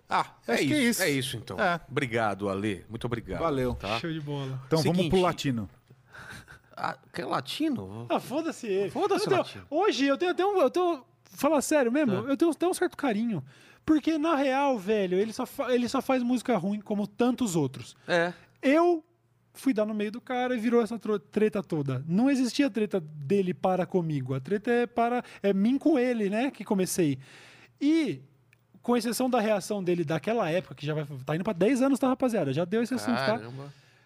Ah, 0.09 0.27
É 0.48 0.53
acho 0.53 0.64
isso, 0.64 0.67
que 0.69 0.74
é 0.75 0.84
isso. 0.84 1.03
é 1.03 1.09
isso 1.09 1.38
então. 1.38 1.59
É. 1.59 1.80
Obrigado, 1.90 2.48
Ale. 2.48 2.85
Muito 2.90 3.06
obrigado. 3.06 3.40
Valeu. 3.42 3.74
Tá? 3.75 4.00
Show 4.00 4.11
de 4.14 4.22
bola. 4.22 4.61
Então 4.67 4.80
vamos 4.80 4.98
Seguinte. 4.98 5.09
pro 5.09 5.22
latino. 5.22 5.69
Ah, 6.77 6.98
que 7.14 7.22
é 7.22 7.25
latino? 7.25 8.06
Ah, 8.09 8.19
foda-se 8.19 8.67
ele. 8.67 8.92
Foda-se, 8.92 9.30
Latino. 9.30 9.66
Hoje 9.69 10.06
eu 10.06 10.17
tenho 10.17 10.32
até 10.32 10.45
um. 10.45 10.58
Eu 10.61 10.69
tenho, 10.69 11.03
falar 11.24 11.61
sério 11.61 11.90
mesmo, 11.92 12.14
eu 12.14 12.35
tenho 12.38 12.51
até 12.51 12.67
um 12.67 12.74
certo 12.74 12.95
carinho. 12.98 13.43
Porque, 13.85 14.17
na 14.17 14.35
real, 14.35 14.80
velho, 14.80 15.17
ele 15.17 15.31
só, 15.31 15.45
ele 15.69 15.88
só 15.88 16.01
faz 16.01 16.23
música 16.23 16.57
ruim 16.57 16.81
como 16.81 17.05
tantos 17.05 17.55
outros. 17.55 17.95
É. 18.07 18.33
Eu 18.61 19.03
fui 19.53 19.73
dar 19.73 19.85
no 19.85 19.93
meio 19.93 20.11
do 20.11 20.19
cara 20.19 20.55
e 20.55 20.59
virou 20.59 20.81
essa 20.81 20.99
treta 21.31 21.61
toda. 21.61 22.03
Não 22.07 22.30
existia 22.30 22.69
treta 22.69 22.99
dele 22.99 23.53
para 23.53 23.85
comigo. 23.85 24.33
A 24.33 24.39
treta 24.39 24.72
é 24.72 24.88
para. 24.88 25.23
É 25.41 25.53
mim 25.53 25.77
com 25.77 25.97
ele, 25.99 26.30
né? 26.30 26.51
Que 26.51 26.64
comecei. 26.64 27.19
E. 27.80 28.22
Com 28.81 28.95
exceção 28.95 29.27
da 29.27 29.39
reação 29.39 29.83
dele 29.83 30.03
daquela 30.03 30.47
época, 30.49 30.75
que 30.75 30.85
já 30.85 30.93
vai. 30.93 31.07
Tá 31.25 31.35
indo 31.35 31.43
pra 31.43 31.53
10 31.53 31.81
anos, 31.81 31.97
tá, 31.99 32.07
rapaziada? 32.07 32.53
Já 32.53 32.65
deu 32.65 32.83
esse 32.83 32.93
assunto, 32.93 33.17
tá? 33.17 33.39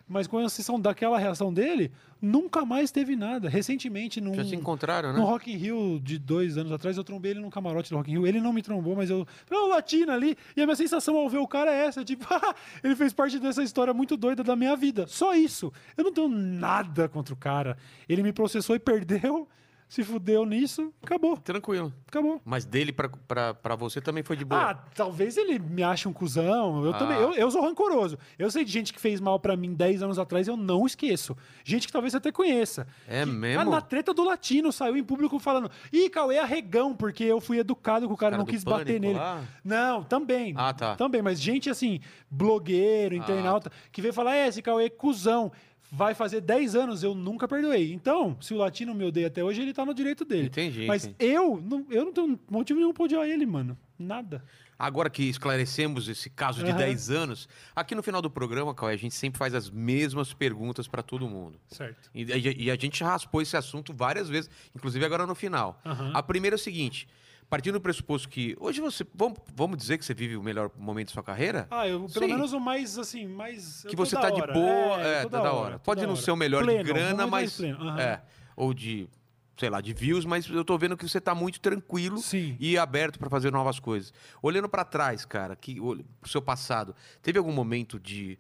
Mas 0.10 0.26
com 0.26 0.42
exceção 0.42 0.80
daquela 0.80 1.20
reação 1.20 1.54
dele, 1.54 1.92
nunca 2.20 2.66
mais 2.66 2.90
teve 2.90 3.16
nada. 3.16 3.48
Recentemente, 3.48 4.20
num, 4.20 4.34
Já 4.34 4.44
se 4.44 4.56
encontraram, 4.56 5.14
né? 5.14 5.20
no 5.20 5.26
Rock 5.26 5.52
in 5.54 5.56
Rio 5.56 6.00
de 6.02 6.18
dois 6.18 6.58
anos 6.58 6.72
atrás, 6.72 6.98
eu 6.98 7.04
trombei 7.04 7.32
ele 7.32 7.40
no 7.42 7.52
camarote 7.52 7.92
do 7.92 7.98
Rock 7.98 8.10
in 8.10 8.14
Rio. 8.16 8.26
Ele 8.28 8.42
não 8.42 8.52
me 8.52 8.64
trombou, 8.64 8.96
mas 8.96 9.12
eu... 9.12 9.26
"Ô, 9.52 9.68
Latina 9.68 10.14
ali. 10.14 10.36
E 10.58 10.62
a 10.62 10.66
minha 10.66 10.76
sensação 10.76 11.16
ao 11.16 11.30
ver 11.30 11.38
o 11.38 11.48
cara 11.48 11.72
é 11.72 11.86
essa, 11.86 12.04
tipo... 12.04 12.26
ele 12.84 12.96
fez 12.96 13.14
parte 13.14 13.38
dessa 13.38 13.62
história 13.62 13.94
muito 13.94 14.18
doida 14.18 14.44
da 14.44 14.56
minha 14.56 14.76
vida. 14.76 15.06
Só 15.08 15.36
isso. 15.36 15.72
Eu 15.96 16.04
não 16.04 16.12
tenho 16.12 16.28
nada 16.28 17.08
contra 17.08 17.32
o 17.34 17.38
cara. 17.38 17.78
Ele 18.08 18.24
me 18.24 18.34
processou 18.34 18.76
e 18.76 18.80
perdeu. 18.80 19.48
Se 19.90 20.04
fudeu 20.04 20.46
nisso, 20.46 20.94
acabou. 21.04 21.36
Tranquilo. 21.36 21.92
Acabou. 22.08 22.40
Mas 22.46 22.64
dele 22.64 22.92
pra, 22.94 23.10
pra, 23.10 23.54
pra 23.56 23.76
você 23.76 24.00
também 24.00 24.22
foi 24.24 24.38
de 24.38 24.46
boa. 24.46 24.62
Ah, 24.72 24.76
talvez 24.96 25.36
ele 25.36 25.58
me 25.60 25.82
ache 25.84 26.08
um 26.08 26.14
cuzão. 26.14 26.86
Eu 26.86 26.92
Ah. 26.94 26.98
também. 26.98 27.18
Eu, 27.18 27.34
eu 27.34 27.50
sou 27.52 27.62
rancoroso. 27.62 28.18
Eu 28.38 28.50
sei 28.52 28.64
de 28.64 28.72
gente 28.72 28.94
que 28.94 29.00
fez 29.02 29.20
mal 29.20 29.40
pra 29.40 29.58
mim 29.58 29.74
10 29.74 30.04
anos 30.04 30.20
atrás, 30.20 30.48
eu 30.48 30.56
não 30.56 30.86
esqueço. 30.86 31.36
Gente 31.66 31.88
que 31.88 31.92
talvez 31.94 32.12
você 32.12 32.18
até 32.18 32.32
conheça. 32.32 32.88
É 33.08 33.26
Que- 33.26 33.32
mesmo? 33.32 33.62
Ah, 33.62 33.66
na 33.66 33.82
treta 33.82 34.14
do 34.14 34.24
latino, 34.24 34.72
saiu 34.72 34.96
em 34.96 35.04
público 35.04 35.40
falando: 35.40 35.70
Ih, 35.92 36.08
Cauê 36.10 36.36
é 36.36 36.40
arregão, 36.42 36.96
porque 36.96 37.24
eu 37.24 37.42
fui 37.42 37.58
educado 37.58 38.08
com 38.08 38.14
o 38.14 38.18
cara, 38.18 38.32
Cara 38.32 38.38
não 38.38 38.46
do 38.46 38.52
quis 38.52 38.64
bater 38.64 38.86
Pânico 38.86 39.02
nele. 39.08 39.18
lá? 39.18 39.42
Não, 39.66 40.04
também. 40.04 40.54
Ah, 40.56 40.72
tá. 40.72 40.96
Também, 40.96 41.22
mas 41.24 41.42
gente 41.42 41.68
assim, 41.70 42.00
blogueiro, 42.30 43.16
Ah. 43.16 43.18
internauta, 43.18 43.72
que 43.92 44.02
veio 44.02 44.14
falar: 44.14 44.36
é, 44.36 44.48
esse 44.48 44.62
Cauê 44.62 44.86
é 44.86 44.90
cuzão. 44.90 45.52
Vai 45.92 46.14
fazer 46.14 46.42
10 46.42 46.76
anos, 46.76 47.02
eu 47.02 47.16
nunca 47.16 47.48
perdoei. 47.48 47.92
Então, 47.94 48.38
se 48.40 48.54
o 48.54 48.58
latino 48.58 48.94
me 48.94 49.04
odeia 49.06 49.26
até 49.28 49.44
hoje, 49.44 49.62
ele 49.62 49.74
tá 49.74 49.84
no 49.84 49.94
direito 49.94 50.24
dele. 50.24 50.46
Entendi, 50.48 50.86
Mas 50.86 51.06
entendi. 51.06 51.32
eu 51.34 51.60
não, 51.60 51.86
eu 51.90 52.06
não 52.06 52.14
tenho 52.14 52.40
motivo 52.50 52.80
nenhum 52.80 52.94
pra 52.94 53.06
odiar 53.06 53.26
ele, 53.28 53.46
mano. 53.46 53.76
Nada. 53.98 54.44
Agora 54.78 55.10
que 55.10 55.24
esclarecemos 55.24 56.08
esse 56.08 56.30
caso 56.30 56.64
de 56.64 56.70
Aham. 56.70 56.78
10 56.78 57.10
anos, 57.10 57.50
aqui 57.76 57.94
no 57.96 58.04
final 58.04 58.22
do 58.22 58.30
programa, 58.30 58.74
Cauê, 58.74 58.94
a 58.94 58.98
gente 58.98 59.14
sempre 59.16 59.38
faz 59.38 59.54
as 59.54 59.70
mesmas 59.70 60.32
perguntas 60.32 60.88
pra 60.88 61.02
todo 61.04 61.28
mundo. 61.28 61.60
Certo. 61.68 62.10
E, 62.16 62.24
e- 62.66 62.72
a 62.72 62.76
gente 62.78 63.04
raspou 63.04 63.42
esse 63.42 63.58
assunto 63.58 63.92
várias 63.94 64.30
vezes, 64.30 64.50
inclusive 64.76 65.04
agora 65.04 65.26
no 65.28 65.36
final. 65.36 65.82
Aham. 65.86 66.12
A 66.14 66.24
primeira 66.24 66.54
é 66.56 66.58
o 66.58 66.60
seguinte: 66.60 67.10
partindo 67.50 67.74
do 67.74 67.82
pressuposto 67.82 68.30
que 68.30 68.56
hoje 68.60 68.80
você. 68.80 69.06
Vamos, 69.14 69.40
vamos 69.56 69.78
dizer 69.78 69.98
que 69.98 70.06
você 70.06 70.14
vive 70.14 70.38
o 70.38 70.44
melhor 70.44 70.70
momento 70.78 71.08
da 71.08 71.14
sua 71.14 71.24
carreira? 71.24 71.68
Ah, 71.72 71.88
eu, 71.88 72.02
pelo 72.02 72.26
Sim. 72.26 72.34
menos 72.34 72.54
o 72.54 72.60
mais, 72.60 72.98
assim, 72.98 73.28
mais... 73.28 73.84
que 73.90 73.96
você 73.96 74.16
da 74.16 74.22
tá 74.22 74.30
de 74.30 74.42
boa, 74.54 75.02
é, 75.02 75.24
tô 75.24 75.30
tá 75.30 75.42
da 75.42 75.54
hora. 75.54 75.80
Pode 75.80 76.02
da 76.02 76.08
não 76.08 76.14
hora. 76.14 76.22
ser 76.22 76.32
o 76.32 76.36
melhor 76.36 76.64
Pleno, 76.64 76.84
de 76.84 76.94
grana, 76.94 77.26
mas. 77.26 77.60
aham. 77.60 78.00
É. 78.00 78.22
Ou 78.56 78.74
de, 78.74 79.10
sei 79.58 79.70
lá, 79.70 79.82
de 79.82 79.94
views, 79.94 80.26
mas 80.26 80.48
eu 80.48 80.64
tô 80.64 80.78
vendo 80.78 80.96
que 80.96 81.08
você 81.08 81.20
tá 81.20 81.34
muito 81.34 81.60
tranquilo 81.60 82.18
Sim. 82.20 82.56
e 82.60 82.78
aberto 82.78 83.18
pra 83.18 83.30
fazer 83.30 83.52
novas 83.52 83.80
coisas. 83.80 84.14
Olhando 84.42 84.70
pra 84.70 84.86
trás, 84.86 85.26
cara, 85.26 85.56
que, 85.56 85.78
pro 86.20 86.30
seu 86.30 86.42
passado, 86.42 86.96
teve 87.22 87.40
algum 87.40 87.52
momento 87.52 88.00
de. 88.00 88.38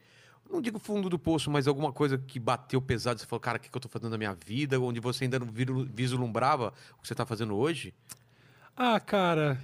Não 0.52 0.62
digo 0.62 0.80
fundo 0.80 1.10
do 1.10 1.20
poço, 1.20 1.52
mas 1.52 1.68
alguma 1.68 1.94
coisa 1.94 2.18
que 2.18 2.40
bateu 2.40 2.82
pesado, 2.82 3.20
você 3.20 3.26
falou, 3.26 3.40
cara, 3.40 3.58
o 3.60 3.62
que, 3.62 3.70
que 3.70 3.78
eu 3.78 3.82
tô 3.82 3.88
fazendo 3.88 4.10
na 4.10 4.18
minha 4.18 4.34
vida? 4.34 4.80
Onde 4.80 5.00
você 5.00 5.26
ainda 5.26 5.38
não 5.38 5.48
vislumbrava 5.94 6.74
o 6.98 7.02
que 7.02 7.08
você 7.08 7.14
tá 7.14 7.24
fazendo 7.24 7.56
hoje? 7.56 7.94
Ah, 8.80 8.99
cara... 8.99 9.59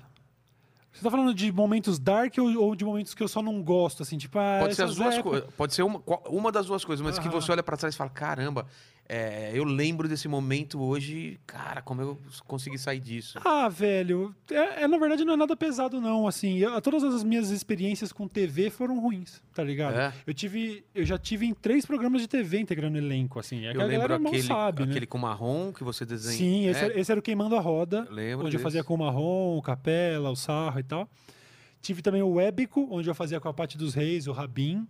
Você 0.91 1.03
tá 1.03 1.11
falando 1.11 1.33
de 1.33 1.51
momentos 1.51 1.99
dark 1.99 2.33
ou, 2.37 2.57
ou 2.63 2.73
de 2.75 2.85
momentos 2.85 3.13
que 3.13 3.21
eu 3.21 3.27
só 3.27 3.41
não 3.41 3.61
gosto, 3.61 4.01
assim, 4.03 4.17
tipo... 4.17 4.39
Ah, 4.39 4.59
Pode 4.61 4.75
ser 4.75 4.83
as 4.83 4.95
duas 4.95 5.15
épocas- 5.15 5.23
coisas. 5.41 5.49
Pode 5.55 5.73
ser 5.73 5.83
uma, 5.83 6.01
uma 6.29 6.51
das 6.53 6.67
duas 6.67 6.85
coisas, 6.85 7.05
mas 7.05 7.19
que 7.19 7.27
você 7.27 7.51
olha 7.51 7.61
pra 7.63 7.75
trás 7.75 7.93
e 7.93 7.97
fala: 7.97 8.09
caramba, 8.09 8.65
é, 9.07 9.51
eu 9.53 9.63
lembro 9.63 10.07
desse 10.07 10.27
momento 10.27 10.81
hoje, 10.81 11.39
cara, 11.45 11.81
como 11.81 12.01
eu 12.01 12.17
consegui 12.47 12.77
sair 12.77 12.99
disso. 12.99 13.37
Ah, 13.45 13.69
velho, 13.69 14.35
é, 14.49 14.83
é, 14.83 14.87
na 14.87 14.97
verdade 14.97 15.23
não 15.23 15.33
é 15.33 15.37
nada 15.37 15.55
pesado 15.55 16.01
não, 16.01 16.27
assim, 16.27 16.57
eu- 16.57 16.81
todas 16.81 17.03
as 17.03 17.23
minhas 17.23 17.51
experiências 17.51 18.11
com 18.11 18.27
TV 18.27 18.69
foram 18.71 18.99
ruins, 18.99 19.41
tá 19.53 19.63
ligado? 19.63 19.95
É? 19.95 20.13
Eu 20.25 20.33
tive, 20.33 20.83
eu 20.95 21.05
já 21.05 21.17
tive 21.19 21.45
em 21.45 21.53
três 21.53 21.85
programas 21.85 22.21
de 22.21 22.27
TV 22.27 22.59
integrando 22.59 22.97
elenco, 22.97 23.39
assim, 23.39 23.65
é 23.65 23.71
que 23.73 23.77
eu 23.77 23.85
lembro 23.85 24.13
aquele, 24.15 24.41
sabe, 24.41 24.83
né? 24.85 24.89
aquele 24.89 25.05
com 25.05 25.17
marrom 25.19 25.71
que 25.71 25.83
você 25.83 26.03
desenha. 26.05 26.37
Sim, 26.37 26.65
esse, 26.67 26.79
É, 26.81 26.85
era- 26.85 26.99
esse 26.99 27.11
era 27.11 27.19
o 27.19 27.23
Queimando 27.23 27.55
a 27.55 27.59
Roda, 27.61 28.05
Eu 28.09 28.13
lembro 28.15 28.45
onde 28.47 28.55
eu 28.55 28.59
desse. 28.59 28.63
fazia 28.63 28.83
com 28.83 28.95
o 28.95 28.97
Marrom, 28.97 29.57
o 29.57 29.61
Capela, 29.61 30.31
o 30.31 30.35
Sarro 30.35 30.79
e 30.79 30.83
tal. 30.83 31.07
Tive 31.81 32.01
também 32.01 32.23
o 32.23 32.39
Ébico, 32.39 32.87
onde 32.89 33.07
eu 33.07 33.13
fazia 33.13 33.39
com 33.39 33.47
a 33.47 33.53
Paty 33.53 33.77
dos 33.77 33.93
Reis, 33.93 34.25
o 34.25 34.31
Rabin. 34.31 34.87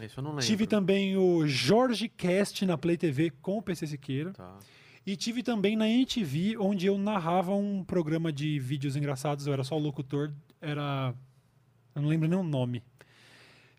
Isso 0.00 0.20
eu 0.20 0.24
não 0.24 0.30
lembro. 0.30 0.46
Tive 0.46 0.66
também 0.66 1.16
o 1.16 1.46
Jorge 1.46 2.08
Cast 2.08 2.64
na 2.64 2.78
Play 2.78 2.96
TV 2.96 3.30
com 3.42 3.58
o 3.58 3.62
PC 3.62 3.86
Siqueira. 3.86 4.32
Tá. 4.32 4.58
E 5.04 5.16
tive 5.16 5.42
também 5.42 5.76
na 5.76 5.88
NTV, 5.88 6.56
onde 6.58 6.86
eu 6.86 6.96
narrava 6.96 7.54
um 7.54 7.82
programa 7.84 8.32
de 8.32 8.58
vídeos 8.58 8.94
engraçados. 8.94 9.46
Eu 9.46 9.52
era 9.52 9.64
só 9.64 9.76
o 9.76 9.80
locutor, 9.80 10.32
era. 10.60 11.14
Eu 11.94 12.02
não 12.02 12.08
lembro 12.08 12.28
nem 12.28 12.38
o 12.38 12.42
nome. 12.42 12.82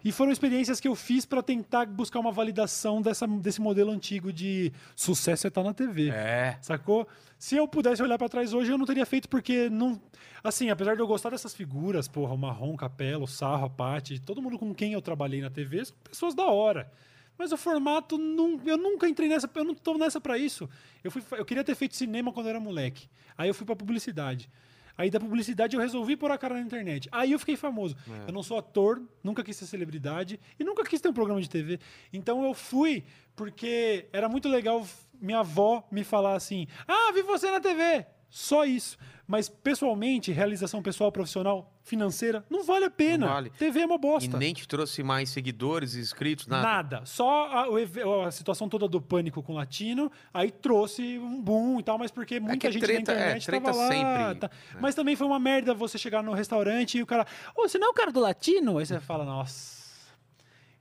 E 0.04 0.12
foram 0.12 0.32
experiências 0.32 0.80
que 0.80 0.88
eu 0.88 0.96
fiz 0.96 1.26
para 1.26 1.42
tentar 1.42 1.86
buscar 1.86 2.20
uma 2.20 2.32
validação 2.32 3.02
dessa, 3.02 3.26
desse 3.26 3.62
modelo 3.62 3.90
antigo 3.90 4.34
de 4.34 4.74
sucesso 4.96 5.48
é 5.48 5.50
estar 5.50 5.64
na 5.64 5.74
TV. 5.74 6.10
É. 6.10 6.58
Sacou? 6.62 7.08
Se 7.40 7.56
eu 7.56 7.68
pudesse 7.68 8.04
olhar 8.04 8.18
pra 8.18 8.28
trás 8.28 8.54
hoje, 8.54 8.72
eu 8.72 8.78
não 8.78 8.86
teria 8.86 9.06
feito, 9.06 9.30
porque 9.30 9.70
não. 9.70 10.02
Assim, 10.44 10.70
apesar 10.70 10.96
de 10.96 11.02
eu 11.02 11.08
gostar 11.08 11.30
dessas 11.30 11.54
figuras, 11.54 12.08
porra, 12.08 12.34
o 12.34 12.38
Marrom, 12.38 12.74
o 12.74 12.78
Capela, 12.78 13.24
o 13.24 13.28
Sarro, 13.28 13.66
a 13.66 13.70
Paty, 13.70 14.20
todo 14.20 14.42
mundo 14.42 14.60
com 14.60 14.74
quem 14.76 14.92
eu 14.92 15.02
trabalhei 15.02 15.42
na 15.42 15.50
TV, 15.50 15.86
são 15.86 15.96
pessoas 16.04 16.36
da 16.36 16.46
hora. 16.46 16.92
Mas 17.38 17.52
o 17.52 17.58
formato, 17.58 18.18
não, 18.18 18.60
eu 18.66 18.78
nunca 18.78 19.08
entrei 19.08 19.28
nessa, 19.28 19.50
eu 19.56 19.64
não 19.64 19.74
tô 19.74 19.98
nessa 19.98 20.20
pra 20.20 20.38
isso. 20.38 20.70
Eu, 21.04 21.10
fui, 21.10 21.24
eu 21.32 21.46
queria 21.46 21.64
ter 21.64 21.76
feito 21.76 21.96
cinema 21.96 22.32
quando 22.32 22.48
eu 22.48 22.52
era 22.52 22.60
moleque. 22.60 23.08
Aí 23.38 23.50
eu 23.50 23.54
fui 23.54 23.66
pra 23.66 23.76
publicidade. 23.76 24.50
Aí 24.98 25.10
da 25.10 25.20
publicidade 25.20 25.76
eu 25.76 25.82
resolvi 25.82 26.16
pôr 26.16 26.32
a 26.32 26.38
cara 26.38 26.56
na 26.56 26.62
internet. 26.62 27.10
Aí 27.12 27.32
eu 27.32 27.40
fiquei 27.40 27.56
famoso. 27.56 27.96
Eu 28.28 28.34
não 28.34 28.44
sou 28.44 28.58
ator, 28.58 29.02
nunca 29.24 29.44
quis 29.44 29.56
ser 29.58 29.66
celebridade 29.66 30.40
e 30.60 30.64
nunca 30.64 30.84
quis 30.84 31.02
ter 31.02 31.10
um 31.10 31.14
programa 31.14 31.42
de 31.42 31.50
TV. 31.50 31.80
Então 32.12 32.44
eu 32.46 32.54
fui 32.54 33.04
porque 33.36 34.08
era 34.14 34.30
muito 34.30 34.48
legal 34.48 34.86
minha 35.20 35.40
avó 35.40 35.84
me 35.92 36.04
falar 36.04 36.36
assim: 36.36 36.68
"Ah, 36.88 37.12
vi 37.14 37.22
você 37.24 37.50
na 37.50 37.60
TV". 37.60 38.06
Só 38.36 38.66
isso. 38.66 38.98
Mas 39.28 39.48
pessoalmente, 39.48 40.32
realização 40.32 40.82
pessoal, 40.82 41.12
profissional, 41.12 41.72
financeira, 41.84 42.44
não 42.50 42.64
vale 42.64 42.86
a 42.86 42.90
pena. 42.90 43.28
Vale. 43.28 43.52
TV 43.52 43.82
é 43.82 43.86
uma 43.86 43.96
E 43.96 43.98
bosta. 44.00 44.38
nem 44.40 44.54
te 44.56 44.68
trouxe 44.68 45.04
mais 45.04 45.30
seguidores, 45.30 45.96
inscritos, 45.96 46.48
nada. 46.48 46.64
Nada. 46.68 47.06
Só 47.06 47.46
a, 47.46 48.28
a 48.28 48.32
situação 48.32 48.68
toda 48.68 48.88
do 48.88 49.00
pânico 49.00 49.44
com 49.44 49.54
o 49.54 49.56
latino, 49.56 50.12
aí 50.34 50.50
trouxe 50.50 51.20
um 51.20 51.40
boom 51.40 51.80
e 51.80 51.84
tal, 51.84 52.00
mas 52.00 52.10
porque 52.10 52.40
muita 52.40 52.68
que 52.68 52.72
gente 52.74 52.82
treta- 52.84 53.14
na 53.14 53.20
é, 53.20 53.22
internet 53.24 53.46
treta 53.46 53.66
tava 53.68 53.78
lá. 53.78 53.88
sempre, 53.88 54.36
tá. 54.40 54.50
né? 54.74 54.80
Mas 54.82 54.96
também 54.96 55.16
foi 55.16 55.28
uma 55.28 55.40
merda 55.40 55.76
você 55.76 56.00
chegar 56.00 56.24
no 56.24 56.34
restaurante 56.34 56.98
e 56.98 57.04
o 57.04 57.06
cara, 57.06 57.28
ô, 57.56 57.62
você 57.68 57.78
não 57.78 57.88
é 57.88 57.92
o 57.92 57.94
cara 57.94 58.12
do 58.12 58.20
latino? 58.20 58.80
Aí 58.80 58.86
você 58.86 59.00
fala, 59.00 59.24
nossa, 59.24 59.83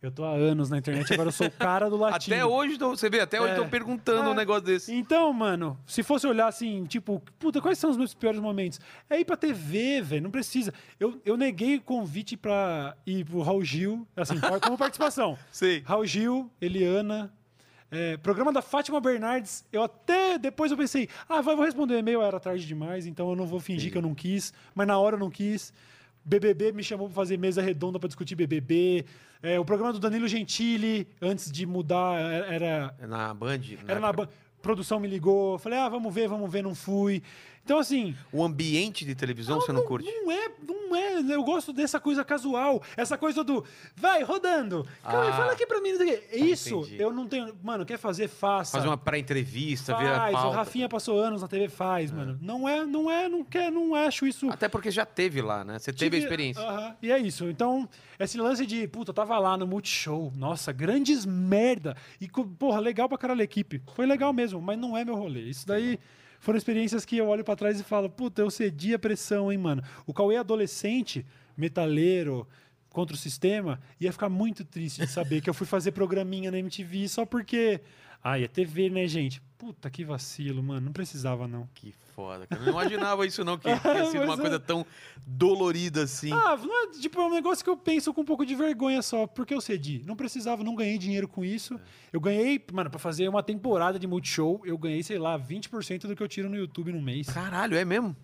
eu 0.02 0.10
tô 0.10 0.24
há 0.24 0.32
anos 0.32 0.68
na 0.68 0.78
internet, 0.78 1.12
agora 1.14 1.28
eu 1.28 1.32
sou 1.32 1.46
o 1.46 1.50
cara 1.50 1.88
do 1.88 1.96
latino. 1.98 2.34
Até 2.36 2.44
hoje, 2.44 2.76
tô- 2.76 2.90
você 2.90 3.08
vê, 3.08 3.20
até 3.20 3.40
hoje 3.40 3.50
É. 3.50 3.54
estão 3.54 3.68
perguntando 3.68 4.28
um 4.30 4.32
É. 4.32 4.36
negócio 4.36 4.62
desse. 4.62 4.92
Então, 4.92 5.32
mano, 5.32 5.78
se 5.86 6.02
fosse 6.02 6.26
olhar 6.26 6.48
assim, 6.48 6.84
tipo, 6.84 7.22
puta, 7.38 7.60
quais 7.60 7.78
são 7.78 7.88
os 7.90 7.96
meus 7.96 8.12
piores 8.12 8.40
momentos? 8.40 8.80
É 9.08 9.20
ir 9.20 9.24
pra 9.24 9.36
TV, 9.36 10.02
velho, 10.02 10.22
não 10.24 10.30
precisa. 10.30 10.74
Eu, 10.98 11.20
eu 11.24 11.36
neguei 11.36 11.76
o 11.76 11.80
convite 11.80 12.36
pra 12.36 12.96
ir 13.06 13.24
pro 13.24 13.40
Raul 13.42 13.64
Gil, 13.64 14.06
assim, 14.16 14.34
como 14.60 14.76
participação. 14.76 15.38
Sei. 15.52 15.82
Raul 15.86 16.04
Gil, 16.04 16.50
Eliana. 16.60 17.32
é, 17.94 18.16
programa 18.16 18.50
da 18.52 18.62
Fátima 18.62 19.00
Bernardes, 19.02 19.66
eu 19.70 19.82
até 19.82 20.38
depois 20.38 20.70
eu 20.72 20.78
pensei, 20.78 21.08
ah, 21.28 21.42
vai, 21.42 21.54
vou 21.54 21.62
responder 21.64 21.94
o 21.94 21.98
e-mail, 21.98 22.22
era 22.22 22.40
tarde 22.40 22.66
demais, 22.66 23.04
então 23.06 23.28
eu 23.28 23.36
não 23.36 23.46
vou 23.46 23.60
fingir 23.60 23.92
que 23.92 23.98
eu 23.98 24.02
não 24.02 24.14
quis, 24.14 24.50
mas 24.74 24.86
na 24.86 24.98
hora 24.98 25.16
eu 25.16 25.20
não 25.20 25.28
quis. 25.30 25.74
BBB 26.24 26.72
me 26.72 26.82
chamou 26.82 27.08
pra 27.08 27.14
fazer 27.16 27.36
mesa 27.36 27.60
redonda 27.62 27.98
pra 27.98 28.06
discutir 28.08 28.34
BBB. 28.34 29.04
É, 29.42 29.58
o 29.58 29.64
programa 29.64 29.92
do 29.92 29.98
Danilo 29.98 30.28
Gentili, 30.28 31.08
antes 31.20 31.50
de 31.50 31.66
mudar, 31.66 32.18
era, 32.48 32.94
Na 33.08 33.34
Band. 33.34 33.60
era 33.88 33.98
na 34.00 34.08
época. 34.08 34.26
ban- 34.26 34.32
produção 34.62 35.00
me 35.00 35.08
ligou, 35.08 35.58
falei, 35.58 35.78
ah, 35.80 35.88
vamos 35.88 36.14
ver, 36.14 36.28
vamos 36.28 36.50
ver, 36.50 36.62
não 36.62 36.72
fui. 36.74 37.20
Então, 37.64 37.78
assim, 37.78 38.16
O 38.32 38.42
ambiente 38.44 39.04
de 39.04 39.14
televisão 39.14 39.60
você 39.60 39.72
não 39.72 39.84
curte? 39.84 40.10
não 40.10 40.32
é, 40.32 40.50
não 40.66 40.96
é. 40.96 41.12
Eu 41.34 41.44
gosto 41.44 41.72
dessa 41.72 42.00
coisa 42.00 42.24
casual. 42.24 42.82
Essa 42.96 43.16
coisa 43.16 43.44
do. 43.44 43.64
Vai, 43.94 44.22
rodando. 44.24 44.86
Cara, 45.02 45.28
Ah. 45.28 45.32
fala 45.32 45.52
aqui 45.52 45.64
pra 45.64 45.80
mim. 45.80 45.92
não 45.92 46.04
quê. 46.06 46.22
Isso, 46.32 46.80
entendi. 46.80 47.00
eu 47.00 47.12
não 47.12 47.26
tenho. 47.28 47.54
Mano, 47.62 47.86
quer 47.86 47.98
fazer, 47.98 48.26
faça. 48.28 48.72
Fazer 48.76 48.88
uma 48.88 48.96
pré-entrevista, 48.98 49.96
ver 49.96 50.08
a 50.08 50.16
Faz, 50.16 50.34
o 50.34 50.36
pauta. 50.38 50.56
Rafinha 50.56 50.88
passou 50.88 51.18
anos 51.20 51.40
na 51.42 51.48
TV, 51.48 51.68
faz, 51.68 52.10
mano. 52.10 52.36
Não 52.42 52.68
é, 52.68 52.84
não 52.84 53.10
é, 53.10 53.28
não 53.28 53.44
quer, 53.44 53.70
não 53.70 53.94
acho 53.94 54.26
isso. 54.26 54.48
Até 54.50 54.68
porque 54.68 54.90
já 54.90 55.06
teve 55.06 55.40
lá, 55.40 55.64
né? 55.64 55.78
Você 55.78 55.92
teve 55.92 56.16
a 56.16 56.20
Tive- 56.20 56.24
experiência. 56.24 56.62
Aham, 56.62 56.96
E 57.00 57.12
é 57.12 57.18
isso. 57.18 57.44
Então, 57.48 57.88
esse 58.18 58.36
lance 58.38 58.66
de, 58.66 58.88
puta, 58.88 59.12
tava 59.12 59.38
lá 59.38 59.56
no 59.56 59.66
Multishow. 59.66 60.32
Nossa, 60.36 60.72
grandes 60.72 61.24
merda. 61.24 61.96
E, 62.20 62.28
porra, 62.28 62.80
legal 62.80 63.08
pra 63.08 63.16
caralho 63.18 63.40
a 63.40 63.44
equipe. 63.44 63.80
Foi 63.94 64.04
legal 64.06 64.32
mesmo, 64.32 64.60
mas 64.60 64.76
não 64.78 64.96
é 64.96 65.04
meu 65.04 65.14
rolê. 65.14 65.42
Isso 65.42 65.66
daí 65.66 65.98
foram 66.42 66.58
experiências 66.58 67.04
que 67.04 67.16
eu 67.16 67.28
olho 67.28 67.44
pra 67.44 67.54
trás 67.54 67.78
e 67.78 67.84
falo, 67.84 68.10
puta, 68.10 68.42
eu 68.42 68.50
cedi 68.50 68.92
a 68.92 68.98
pressão, 68.98 69.52
hein, 69.52 69.58
mano. 69.58 69.80
O 70.04 70.12
Cauê 70.12 70.36
adolescente, 70.36 71.24
metaleiro, 71.56 72.48
contra 72.90 73.14
o 73.14 73.18
sistema, 73.18 73.80
ia 74.00 74.10
ficar 74.10 74.28
muito 74.28 74.64
triste 74.64 75.02
de 75.02 75.06
saber 75.06 75.40
que 75.40 75.48
eu 75.48 75.54
fui 75.54 75.68
fazer 75.68 75.92
programinha 75.92 76.50
na 76.50 76.58
MTV 76.58 77.06
só 77.08 77.24
porque. 77.24 77.80
Ai, 78.24 78.42
é 78.42 78.48
TV, 78.48 78.90
né, 78.90 79.06
gente? 79.06 79.40
Puta, 79.62 79.88
que 79.88 80.04
vacilo, 80.04 80.60
mano. 80.60 80.86
Não 80.86 80.92
precisava, 80.92 81.46
não. 81.46 81.68
Que 81.72 81.94
foda, 82.16 82.48
cara. 82.48 82.60
Eu 82.60 82.66
não 82.66 82.72
imaginava 82.72 83.24
isso, 83.24 83.44
não, 83.44 83.56
que 83.56 83.62
tinha 83.78 84.06
sido 84.06 84.24
uma 84.24 84.34
é. 84.34 84.36
coisa 84.36 84.58
tão 84.58 84.84
dolorida 85.24 86.02
assim. 86.02 86.32
Ah, 86.32 86.56
não 86.56 86.82
é, 86.82 86.90
tipo, 86.90 87.20
é 87.20 87.24
um 87.24 87.30
negócio 87.30 87.62
que 87.62 87.70
eu 87.70 87.76
penso 87.76 88.12
com 88.12 88.22
um 88.22 88.24
pouco 88.24 88.44
de 88.44 88.56
vergonha 88.56 89.00
só, 89.02 89.24
porque 89.24 89.54
eu 89.54 89.60
cedi. 89.60 90.02
Não 90.04 90.16
precisava, 90.16 90.64
não 90.64 90.74
ganhei 90.74 90.98
dinheiro 90.98 91.28
com 91.28 91.44
isso. 91.44 91.78
Eu 92.12 92.20
ganhei, 92.20 92.60
mano, 92.72 92.90
pra 92.90 92.98
fazer 92.98 93.28
uma 93.28 93.40
temporada 93.40 94.00
de 94.00 94.06
Multishow, 94.08 94.60
eu 94.64 94.76
ganhei, 94.76 95.00
sei 95.04 95.16
lá, 95.16 95.38
20% 95.38 96.08
do 96.08 96.16
que 96.16 96.22
eu 96.24 96.28
tiro 96.28 96.48
no 96.50 96.56
YouTube 96.56 96.90
no 96.90 97.00
mês. 97.00 97.28
Caralho, 97.28 97.76
é 97.76 97.84
mesmo? 97.84 98.16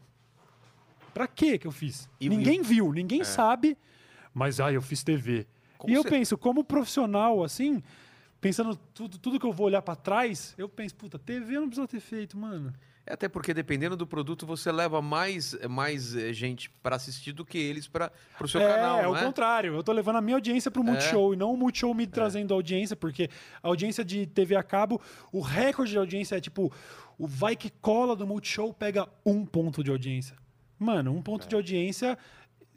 Pra 1.14 1.28
quê 1.28 1.56
que 1.56 1.68
eu 1.68 1.72
fiz? 1.72 2.10
E- 2.20 2.28
ninguém 2.28 2.62
viu, 2.62 2.92
ninguém 2.92 3.22
sabe, 3.22 3.78
mas, 4.34 4.58
ah, 4.58 4.72
eu 4.72 4.82
fiz 4.82 5.04
TV. 5.04 5.46
Como 5.76 5.92
e 5.92 5.94
eu 5.94 6.02
você- 6.02 6.10
penso, 6.10 6.36
como 6.36 6.64
profissional, 6.64 7.44
assim, 7.44 7.80
pensando 8.40 8.76
tudo, 8.94 9.18
tudo 9.18 9.38
que 9.38 9.46
eu 9.46 9.52
vou 9.52 9.66
olhar 9.66 9.82
pra 9.82 9.96
trás, 9.96 10.54
eu 10.56 10.68
penso, 10.68 10.94
puta, 10.94 11.18
TV 11.18 11.56
eu 11.56 11.60
não 11.62 11.68
precisava 11.68 11.88
ter 11.88 12.00
feito, 12.00 12.36
mano. 12.36 12.72
É 13.06 13.14
Até 13.14 13.26
porque 13.26 13.54
dependendo 13.54 13.96
do 13.96 14.06
produto, 14.06 14.46
você 14.46 14.70
leva 14.70 15.00
mais, 15.00 15.56
mais 15.68 16.14
eh, 16.14 16.30
gente 16.32 16.68
pra 16.82 16.96
assistir 16.96 17.32
do 17.32 17.42
que 17.42 17.56
eles 17.56 17.88
para 17.88 18.12
o 18.38 18.46
seu 18.46 18.60
é, 18.60 18.68
canal, 18.68 19.00
é 19.00 19.08
o 19.08 19.16
é? 19.16 19.24
contrário. 19.24 19.74
Eu 19.74 19.82
tô 19.82 19.92
levando 19.92 20.16
a 20.16 20.20
minha 20.20 20.36
audiência 20.36 20.70
pro 20.70 20.84
Multishow 20.84 21.32
e 21.32 21.36
não 21.36 21.54
o 21.54 21.56
Multishow 21.56 21.94
me 21.94 22.06
trazendo 22.06 22.52
audiência, 22.52 22.94
porque 22.94 23.30
a 23.62 23.68
audiência 23.68 24.04
de 24.04 24.26
TV 24.26 24.54
a 24.56 24.62
cabo, 24.62 25.00
o 25.32 25.40
recorde 25.40 25.92
de 25.92 25.98
audiência 25.98 26.36
é 26.36 26.40
tipo, 26.40 26.70
o 27.16 27.26
vai 27.26 27.56
que 27.56 27.70
cola 27.70 28.14
do 28.14 28.26
Multishow 28.26 28.74
pega 28.74 29.08
um 29.24 29.46
ponto 29.46 29.82
de 29.82 29.90
audiência. 29.90 30.36
Mano, 30.78 31.12
um 31.12 31.22
ponto 31.22 31.48
de 31.48 31.54
audiência 31.54 32.16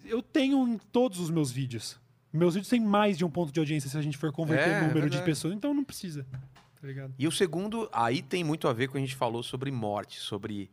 eu 0.05 0.21
tenho 0.21 0.67
em 0.67 0.77
todos 0.77 1.19
os 1.19 1.29
meus 1.29 1.51
vídeos. 1.51 1.99
Meus 2.33 2.53
vídeos 2.53 2.69
têm 2.69 2.79
mais 2.79 3.17
de 3.17 3.25
um 3.25 3.29
ponto 3.29 3.51
de 3.51 3.59
audiência 3.59 3.89
se 3.89 3.97
a 3.97 4.01
gente 4.01 4.17
for 4.17 4.31
converter 4.31 4.69
É, 4.69 4.81
o 4.83 4.87
número 4.87 5.09
de 5.09 5.21
pessoas, 5.21 5.53
então 5.53 5.73
não 5.73 5.83
precisa. 5.83 6.25
Tá 6.79 6.87
ligado? 6.87 7.13
E 7.17 7.27
o 7.27 7.31
segundo, 7.31 7.89
aí 7.91 8.21
tem 8.21 8.43
muito 8.43 8.67
a 8.67 8.73
ver 8.73 8.87
com 8.87 8.91
o 8.91 8.93
que 8.93 8.97
a 8.99 9.01
gente 9.01 9.15
falou 9.15 9.43
sobre 9.43 9.69
morte, 9.69 10.17
sobre, 10.19 10.71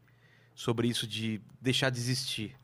sobre 0.55 0.89
isso 0.89 1.07
de 1.07 1.41
deixar 1.61 1.91
de 1.91 1.99
existir. 1.99 2.57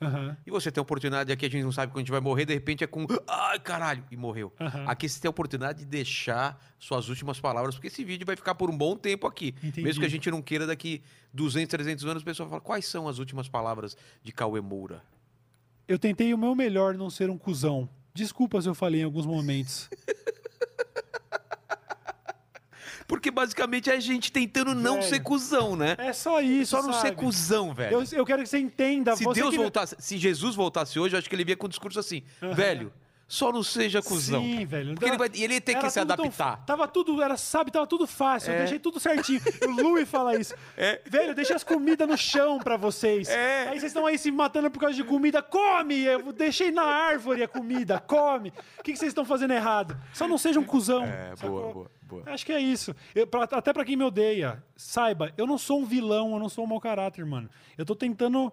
E 0.46 0.50
você 0.50 0.70
tem 0.70 0.80
a 0.80 0.82
oportunidade 0.82 1.30
aqui, 1.30 1.44
a 1.44 1.50
gente 1.50 1.62
não 1.62 1.72
sabe 1.72 1.92
quando 1.92 1.98
a 1.98 2.00
gente 2.02 2.10
vai 2.10 2.20
morrer, 2.20 2.46
de 2.46 2.54
repente 2.54 2.82
é 2.84 2.86
com. 2.86 3.06
Ai, 3.28 3.58
caralho! 3.60 4.02
E 4.10 4.16
morreu. 4.16 4.50
Aham. 4.58 4.84
Aqui 4.86 5.08
você 5.08 5.20
tem 5.20 5.28
a 5.28 5.30
oportunidade 5.30 5.80
de 5.80 5.84
deixar 5.84 6.58
suas 6.78 7.08
últimas 7.08 7.38
palavras, 7.38 7.74
porque 7.74 7.88
esse 7.88 8.02
vídeo 8.02 8.24
vai 8.24 8.36
ficar 8.36 8.54
por 8.54 8.70
um 8.70 8.78
bom 8.78 8.96
tempo 8.96 9.26
aqui. 9.26 9.54
Entendi. 9.62 9.82
Mesmo 9.82 10.00
que 10.00 10.06
a 10.06 10.10
gente 10.10 10.30
não 10.30 10.40
queira, 10.40 10.66
daqui 10.66 11.02
200, 11.34 11.68
300 11.68 12.04
anos, 12.06 12.22
o 12.22 12.24
pessoal 12.24 12.48
fala: 12.48 12.60
quais 12.62 12.86
são 12.86 13.06
as 13.08 13.18
últimas 13.18 13.46
palavras 13.46 13.94
de 14.22 14.32
Cauê 14.32 14.60
Moura? 14.62 15.02
Eu 15.86 15.98
tentei 15.98 16.32
o 16.32 16.38
meu 16.38 16.54
melhor 16.54 16.94
não 16.94 17.10
ser 17.10 17.28
um 17.28 17.36
cuzão. 17.36 17.86
Desculpa 18.16 18.62
se 18.62 18.68
eu 18.68 18.74
falei 18.76 19.00
em 19.00 19.04
alguns 19.04 19.26
momentos. 19.26 19.90
Porque 23.08 23.28
basicamente 23.30 23.90
é 23.90 23.94
a 23.94 24.00
gente 24.00 24.30
tentando 24.30 24.72
não 24.74 24.94
Velho. 24.94 25.08
ser 25.08 25.20
cuzão, 25.20 25.74
né? 25.76 25.96
É 25.98 26.12
só 26.12 26.40
isso, 26.40 26.70
Só 26.70 26.82
não 26.82 26.92
ser 26.92 27.08
sabe? 27.08 27.16
cuzão, 27.16 27.74
velho. 27.74 28.00
Eu, 28.00 28.04
eu 28.18 28.24
quero 28.24 28.42
que 28.42 28.48
você 28.48 28.58
entenda. 28.58 29.14
Se 29.14 29.24
você 29.24 29.40
Deus 29.40 29.50
que... 29.50 29.58
voltasse, 29.58 29.96
se 29.98 30.16
Jesus 30.16 30.54
voltasse 30.54 30.98
hoje, 30.98 31.14
eu 31.14 31.18
acho 31.18 31.28
que 31.28 31.34
ele 31.34 31.44
vinha 31.44 31.56
com 31.56 31.66
um 31.66 31.68
discurso 31.68 32.00
assim, 32.00 32.22
velho, 32.54 32.90
só 33.34 33.50
não 33.52 33.62
seja 33.62 34.00
cuzão. 34.00 34.42
Sim, 34.42 34.64
velho. 34.64 34.94
Porque 34.94 35.04
ele, 35.06 35.16
vai, 35.18 35.28
e 35.34 35.42
ele 35.44 35.60
ter 35.60 35.74
que 35.74 35.90
se 35.90 35.98
tudo 36.00 36.14
tão- 36.14 36.24
adaptar. 36.26 36.64
tava 36.64 36.86
tudo, 36.86 37.20
era, 37.22 37.36
sabe, 37.36 37.70
tava 37.72 37.86
tudo 37.86 38.06
fácil. 38.06 38.50
Eu 38.50 38.54
É. 38.54 38.58
deixei 38.60 38.78
tudo 38.78 39.00
certinho. 39.00 39.40
o 39.66 39.70
Louis 39.82 40.08
fala 40.08 40.36
isso. 40.36 40.54
Velho, 41.04 41.30
eu 41.30 41.34
deixei 41.34 41.56
as 41.56 41.64
comidas 41.64 42.06
no 42.08 42.16
chão 42.16 42.58
pra 42.58 42.76
vocês. 42.76 43.28
É. 43.28 43.62
Aí 43.68 43.80
vocês 43.80 43.84
estão 43.90 44.06
aí 44.06 44.16
se 44.16 44.30
matando 44.30 44.70
por 44.70 44.78
causa 44.80 44.94
de 44.94 45.02
comida. 45.04 45.42
Come! 45.42 45.98
Eu 46.04 46.32
deixei 46.32 46.70
na 46.70 46.84
árvore 46.84 47.42
a 47.42 47.48
comida. 47.48 47.98
Come! 47.98 48.50
O 48.78 48.82
que, 48.82 48.92
que 48.92 48.98
vocês 48.98 49.10
estão 49.10 49.24
fazendo 49.24 49.52
errado? 49.52 49.96
Só 50.12 50.28
não 50.28 50.38
seja 50.38 50.60
um 50.60 50.64
cuzão. 50.64 51.02
É, 51.04 51.34
sacou? 51.36 51.60
boa, 51.60 51.72
boa, 51.72 51.90
boa. 52.02 52.22
Acho 52.26 52.46
que 52.46 52.52
é 52.52 52.60
isso. 52.60 52.94
Eu- 53.14 53.26
pra- 53.26 53.44
até 53.50 53.72
pra 53.72 53.84
quem 53.84 53.96
me 53.96 54.04
odeia, 54.04 54.62
saiba, 54.76 55.32
eu 55.36 55.46
não 55.46 55.58
sou 55.58 55.80
um 55.80 55.84
vilão, 55.84 56.32
eu 56.34 56.38
não 56.38 56.48
sou 56.48 56.64
um 56.64 56.68
mau 56.68 56.80
caráter, 56.80 57.24
mano. 57.26 57.50
Eu 57.76 57.84
tô 57.84 57.96
tentando 57.96 58.52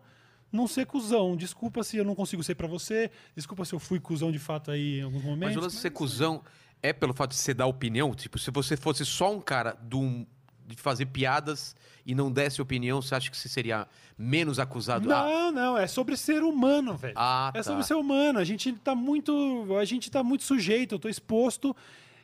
não 0.52 0.68
ser 0.68 0.86
cuzão. 0.86 1.36
Desculpa 1.36 1.84
se 1.84 1.98
eu 1.98 2.04
não 2.04 2.16
consigo 2.16 2.44
ser 2.44 2.56
pra 2.56 2.68
você. 2.68 3.10
Desculpa 3.36 3.66
se 3.66 3.74
eu 3.74 3.80
fui 3.80 4.00
cuzão 4.00 4.32
de 4.32 4.40
fato 4.40 4.72
aí 4.72 5.00
em 5.00 5.04
alguns 5.04 5.24
momentos. 5.24 5.56
Mas 5.56 5.58
o 5.58 5.62
lance 5.62 5.76
de 5.76 5.82
ser 5.82 5.92
cuzão 5.92 6.42
é 6.82 6.92
pelo 6.92 7.14
fato 7.14 7.32
de 7.32 7.38
você 7.38 7.54
dar 7.54 7.68
opinião? 7.68 8.14
Tipo, 8.14 8.38
se 8.40 8.52
você 8.52 8.76
fosse 8.76 9.06
só 9.06 9.32
um 9.32 9.40
cara 9.40 9.78
do, 9.82 10.26
de 10.68 10.76
fazer 10.76 11.06
piadas 11.08 11.76
e 12.06 12.16
não 12.16 12.32
desse 12.32 12.62
opinião, 12.62 13.02
você 13.02 13.16
acha 13.16 13.30
que 13.30 13.38
você 13.38 13.48
seria 13.48 13.88
menos 14.18 14.60
acusado? 14.60 15.12
Ah, 15.14 15.24
Não, 15.24 15.52
não, 15.52 15.78
é 15.78 15.88
sobre 15.88 16.18
ser 16.18 16.44
humano, 16.44 16.98
velho. 16.98 17.14
Ah, 17.16 17.52
é 17.54 17.58
tá. 17.60 17.64
sobre 17.64 17.84
ser 17.84 17.96
humano. 17.96 18.40
A 18.40 18.44
gente 18.44 18.74
tá 18.74 18.96
muito, 18.96 19.68
a 19.80 19.86
gente 19.86 20.10
tá 20.10 20.24
muito 20.24 20.44
sujeito, 20.44 20.96
eu 20.96 21.00
tô 21.00 21.08
exposto 21.08 21.76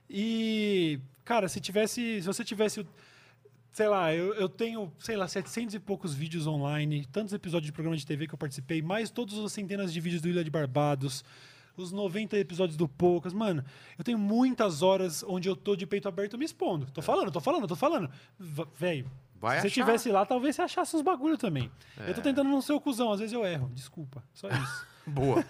e 0.10 1.00
cara, 1.24 1.50
se 1.50 1.60
tivesse, 1.60 2.22
se 2.22 2.26
você 2.26 2.44
tivesse 2.44 2.88
sei 3.78 3.88
lá, 3.88 4.12
eu, 4.12 4.34
eu 4.34 4.50
tenho, 4.50 4.92
sei 4.98 5.16
lá, 5.16 5.28
700 5.28 5.76
e 5.76 5.80
poucos 5.80 6.12
vídeos 6.12 6.48
online, 6.48 7.06
tantos 7.12 7.32
episódios 7.32 7.68
de 7.68 7.72
programa 7.72 7.96
de 7.96 8.04
TV 8.08 8.26
que 8.26 8.34
eu 8.34 8.38
participei, 8.38 8.82
mais 8.82 9.12
todas 9.12 9.38
as 9.38 9.52
centenas 9.52 9.94
de 9.94 10.02
vídeos 10.02 10.20
do 10.20 10.28
Ilha 10.28 10.44
de 10.44 10.50
Barbados, 10.50 11.24
os 11.78 11.92
90 11.92 12.40
episódios 12.40 12.76
do 12.76 12.88
Poucas. 12.88 13.34
Mano, 13.34 13.64
eu 13.96 14.04
tenho 14.04 14.18
muitas 14.18 14.82
horas 14.82 15.24
onde 15.28 15.48
eu 15.48 15.56
tô 15.56 15.76
de 15.76 15.86
peito 15.86 16.08
aberto 16.08 16.40
me 16.40 16.46
expondo. 16.46 16.88
Tô 16.88 17.04
falando, 17.04 17.32
tô 17.32 17.40
falando, 17.40 17.68
tô 17.68 17.76
falando. 17.76 18.10
Velho, 18.74 19.06
Vai 19.40 19.58
se 19.58 19.62
você 19.62 19.68
achar. 19.68 19.86
tivesse 19.86 20.10
lá, 20.10 20.26
talvez 20.26 20.56
você 20.56 20.64
achasse 20.64 20.96
uns 20.96 21.04
bagulho 21.04 21.38
também. 21.38 21.70
Eu 22.08 22.16
tô 22.16 22.22
tentando 22.22 22.50
não 22.50 22.64
ser 22.64 22.74
o 22.74 22.82
cuzão, 22.82 23.12
às 23.12 23.20
vezes 23.20 23.32
eu 23.34 23.46
erro. 23.46 23.70
Desculpa, 23.76 24.24
só 24.34 24.50
isso. 24.50 24.88
Boa. 25.08 25.44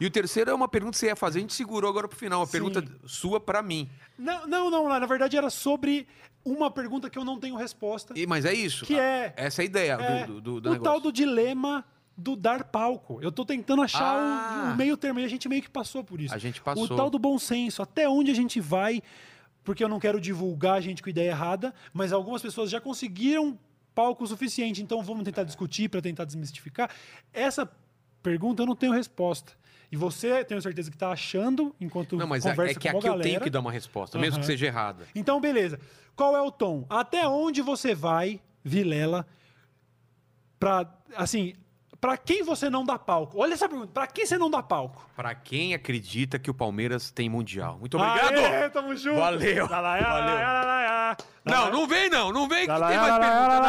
e 0.00 0.06
o 0.06 0.10
terceiro 0.10 0.50
é 0.50 0.54
uma 0.54 0.68
pergunta 0.68 0.92
que 0.94 0.98
você 0.98 1.06
ia 1.06 1.16
fazer, 1.16 1.38
a 1.38 1.42
gente 1.42 1.54
segurou 1.54 1.88
agora 1.88 2.08
pro 2.08 2.18
final. 2.18 2.40
Uma 2.40 2.46
Sim. 2.46 2.52
pergunta 2.52 2.84
sua 3.06 3.38
pra 3.40 3.62
mim. 3.62 3.88
não, 4.18 4.46
não, 4.46 4.70
não, 4.70 4.88
na 4.88 5.06
verdade 5.06 5.36
era 5.36 5.48
sobre 5.50 6.06
uma 6.44 6.70
pergunta 6.70 7.08
que 7.10 7.18
eu 7.18 7.24
não 7.24 7.38
tenho 7.40 7.56
resposta. 7.56 8.14
E- 8.16 8.26
mas 8.26 8.44
é 8.44 8.52
isso. 8.54 8.84
Que 8.84 8.98
é- 8.98 9.32
Essa 9.36 9.62
é 9.62 9.64
a 9.64 9.66
ideia 9.66 9.92
É, 9.94 10.26
do, 10.26 10.40
do, 10.40 10.60
do 10.60 10.68
o 10.68 10.72
negócio. 10.72 10.82
tal 10.82 11.00
do 11.00 11.12
dilema 11.12 11.84
do 12.16 12.34
dar 12.34 12.64
palco. 12.64 13.18
Eu 13.20 13.30
tô 13.30 13.44
tentando 13.44 13.82
achar 13.82 14.14
o- 14.14 14.18
Ah. 14.18 14.70
o, 14.72 14.76
meio 14.76 14.96
termo 14.96 15.20
e 15.20 15.24
a 15.24 15.28
gente 15.28 15.48
meio 15.48 15.60
que 15.62 15.68
passou 15.70 16.02
por 16.04 16.20
isso. 16.20 16.34
A 16.34 16.38
gente 16.38 16.60
passou. 16.62 16.84
O 16.84 16.96
tal 16.96 17.10
do 17.10 17.18
bom 17.18 17.38
senso, 17.38 17.82
até 17.82 18.08
onde 18.08 18.30
a 18.30 18.34
gente 18.34 18.58
vai, 18.60 19.02
porque 19.62 19.82
eu 19.84 19.88
não 19.88 19.98
quero 20.00 20.20
divulgar 20.20 20.74
a 20.76 20.80
gente 20.80 21.02
com 21.02 21.10
ideia 21.10 21.30
errada, 21.30 21.74
mas 21.92 22.12
algumas 22.12 22.40
pessoas 22.40 22.70
já 22.70 22.80
conseguiram 22.80 23.58
palco 23.94 24.26
suficiente, 24.26 24.82
então 24.82 25.02
vamos 25.02 25.24
tentar 25.24 25.42
discutir 25.42 25.88
para 25.88 26.00
tentar 26.00 26.24
desmistificar. 26.24 26.90
Essa 27.32 27.68
pergunta 28.26 28.62
eu 28.62 28.66
não 28.66 28.74
tenho 28.74 28.92
resposta. 28.92 29.52
E 29.90 29.96
você, 29.96 30.44
tenho 30.44 30.60
certeza 30.60 30.90
que 30.90 30.96
tá 30.98 31.10
achando 31.10 31.72
enquanto 31.80 32.16
Não, 32.16 32.26
mas 32.26 32.44
é, 32.44 32.50
conversa 32.50 32.72
é 32.72 32.74
que 32.74 32.90
com 32.90 32.98
aqui 32.98 33.06
eu 33.06 33.12
tenho 33.12 33.22
galera. 33.22 33.44
que 33.44 33.50
dar 33.50 33.60
uma 33.60 33.70
resposta, 33.70 34.18
mesmo 34.18 34.40
que 34.40 34.46
seja 34.46 34.66
errada. 34.66 35.06
Então, 35.14 35.40
beleza. 35.40 35.78
Qual 36.16 36.36
é 36.36 36.42
o 36.42 36.50
tom? 36.50 36.84
Até 36.90 37.28
onde 37.28 37.62
você 37.62 37.94
vai, 37.94 38.40
Vilela, 38.64 39.24
pra, 40.58 40.92
assim, 41.14 41.54
pra 42.00 42.16
quem 42.16 42.42
você 42.42 42.68
não 42.68 42.84
dá 42.84 42.98
palco? 42.98 43.38
Olha 43.38 43.54
essa 43.54 43.68
pergunta, 43.68 43.92
pra 43.92 44.08
quem 44.08 44.26
você 44.26 44.36
não 44.36 44.50
dá 44.50 44.60
palco? 44.60 45.08
Pra 45.14 45.32
quem 45.32 45.72
acredita 45.72 46.36
que 46.36 46.50
o 46.50 46.54
Palmeiras 46.54 47.12
tem 47.12 47.28
Mundial. 47.28 47.78
Muito 47.78 47.96
obrigado! 47.96 48.38
Aê, 48.38 48.68
tamo 48.70 48.96
junto! 48.96 49.20
Valeu! 49.20 49.70
Lá, 49.70 49.80
Valeu. 49.80 50.02
lá, 50.02 50.64
lá. 50.64 51.16
Não, 51.44 51.70
não 51.70 51.86
vem 51.86 52.10
não, 52.10 52.32
não 52.32 52.48
vem 52.48 52.66
que 52.66 52.72
tem 52.72 52.98
mais 52.98 53.18
pergunta, 53.18 53.60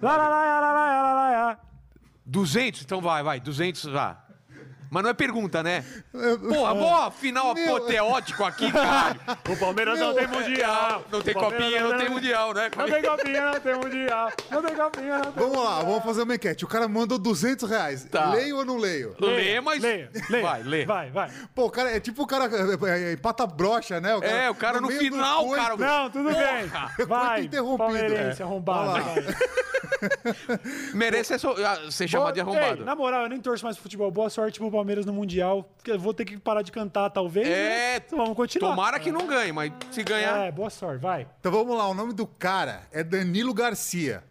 não. 0.00 1.67
200? 2.28 2.82
Então 2.82 3.00
vai, 3.00 3.22
vai, 3.22 3.40
200 3.40 3.82
já. 3.82 4.22
Mas 4.90 5.02
não 5.02 5.10
é 5.10 5.14
pergunta, 5.14 5.62
né? 5.62 5.84
Porra, 6.48 6.74
mó 6.74 7.10
final 7.10 7.54
Meu. 7.54 7.76
apoteótico 7.76 8.44
aqui, 8.44 8.70
caralho. 8.72 9.20
O 9.48 9.56
Palmeiras 9.56 9.98
não 9.98 10.14
Meu, 10.14 10.16
tem 10.16 10.26
mundial. 10.26 11.04
Não 11.10 11.20
tem 11.20 11.36
O 11.36 11.38
copinha, 11.38 11.80
não 11.82 11.98
tem 11.98 12.08
mundial, 12.08 12.54
né? 12.54 12.70
Não 12.76 12.86
tem 12.86 13.02
copinha, 13.02 13.52
não 13.52 13.60
tem 13.60 13.74
mundial. 13.74 14.32
Não 14.50 14.62
tem 14.62 14.76
copinha, 14.76 15.18
não 15.18 15.32
tem 15.32 15.42
Vamos 15.42 15.64
lá, 15.64 15.82
vamos 15.82 16.04
fazer 16.04 16.22
uma 16.22 16.34
enquete. 16.34 16.64
O 16.64 16.68
cara 16.68 16.88
mandou 16.88 17.18
200 17.18 17.68
reais. 17.68 18.04
Tá. 18.04 18.30
Leio 18.30 18.56
ou 18.58 18.64
não 18.64 18.76
leio? 18.76 19.14
Lê, 19.20 19.60
mas... 19.60 19.82
Leia, 19.82 20.10
leia. 20.30 20.42
Vai, 20.42 20.62
lê. 20.62 20.86
Vai, 20.86 21.10
vai. 21.10 21.30
Pô, 21.54 21.66
o 21.66 21.70
cara 21.70 21.90
é 21.94 22.00
tipo 22.00 22.22
o 22.22 22.26
cara 22.26 22.46
é, 22.46 23.10
é, 23.10 23.12
empata 23.12 23.46
brocha, 23.46 24.00
né? 24.00 24.18
É, 24.22 24.50
o 24.50 24.54
cara 24.54 24.80
no 24.80 24.88
do 24.88 24.94
final, 24.94 25.44
coito. 25.46 25.62
cara... 25.62 25.76
Não, 25.76 26.10
tudo 26.10 26.30
Porra! 26.30 26.92
bem. 26.96 27.06
Vai, 27.06 27.40
interrompido. 27.42 27.78
palmeirense, 27.78 28.42
É. 28.42 28.44
arrombado. 28.44 28.98
Merece 30.94 31.38
ser, 31.38 31.46
ah, 31.64 31.90
ser 31.90 32.08
chamado 32.08 32.34
de 32.34 32.40
arrombado. 32.40 32.84
na 32.84 32.94
moral, 32.94 33.22
eu 33.22 33.28
nem 33.28 33.40
torço 33.40 33.64
mais 33.64 33.76
pro 33.76 33.82
futebol. 33.84 34.10
Boa 34.10 34.30
sorte 34.30 34.58
pro 34.58 34.70
Palmeiras 34.78 35.04
no 35.04 35.12
Mundial. 35.12 35.68
Eu 35.84 35.98
vou 35.98 36.14
ter 36.14 36.24
que 36.24 36.38
parar 36.38 36.62
de 36.62 36.70
cantar, 36.70 37.10
talvez. 37.10 37.48
É, 37.48 37.50
né? 37.50 37.96
Então 37.96 38.16
vamos 38.16 38.36
continuar. 38.36 38.70
Tomara 38.70 39.00
que 39.00 39.10
não 39.10 39.26
ganhe, 39.26 39.50
mas 39.50 39.72
se 39.90 40.04
ganhar... 40.04 40.46
É, 40.46 40.52
boa 40.52 40.70
sorte, 40.70 41.02
vai. 41.02 41.28
Então 41.40 41.50
vamos 41.50 41.76
lá, 41.76 41.88
o 41.88 41.94
nome 41.94 42.12
do 42.12 42.26
cara 42.26 42.86
é 42.92 43.02
Danilo 43.02 43.52
Garcia. 43.52 44.22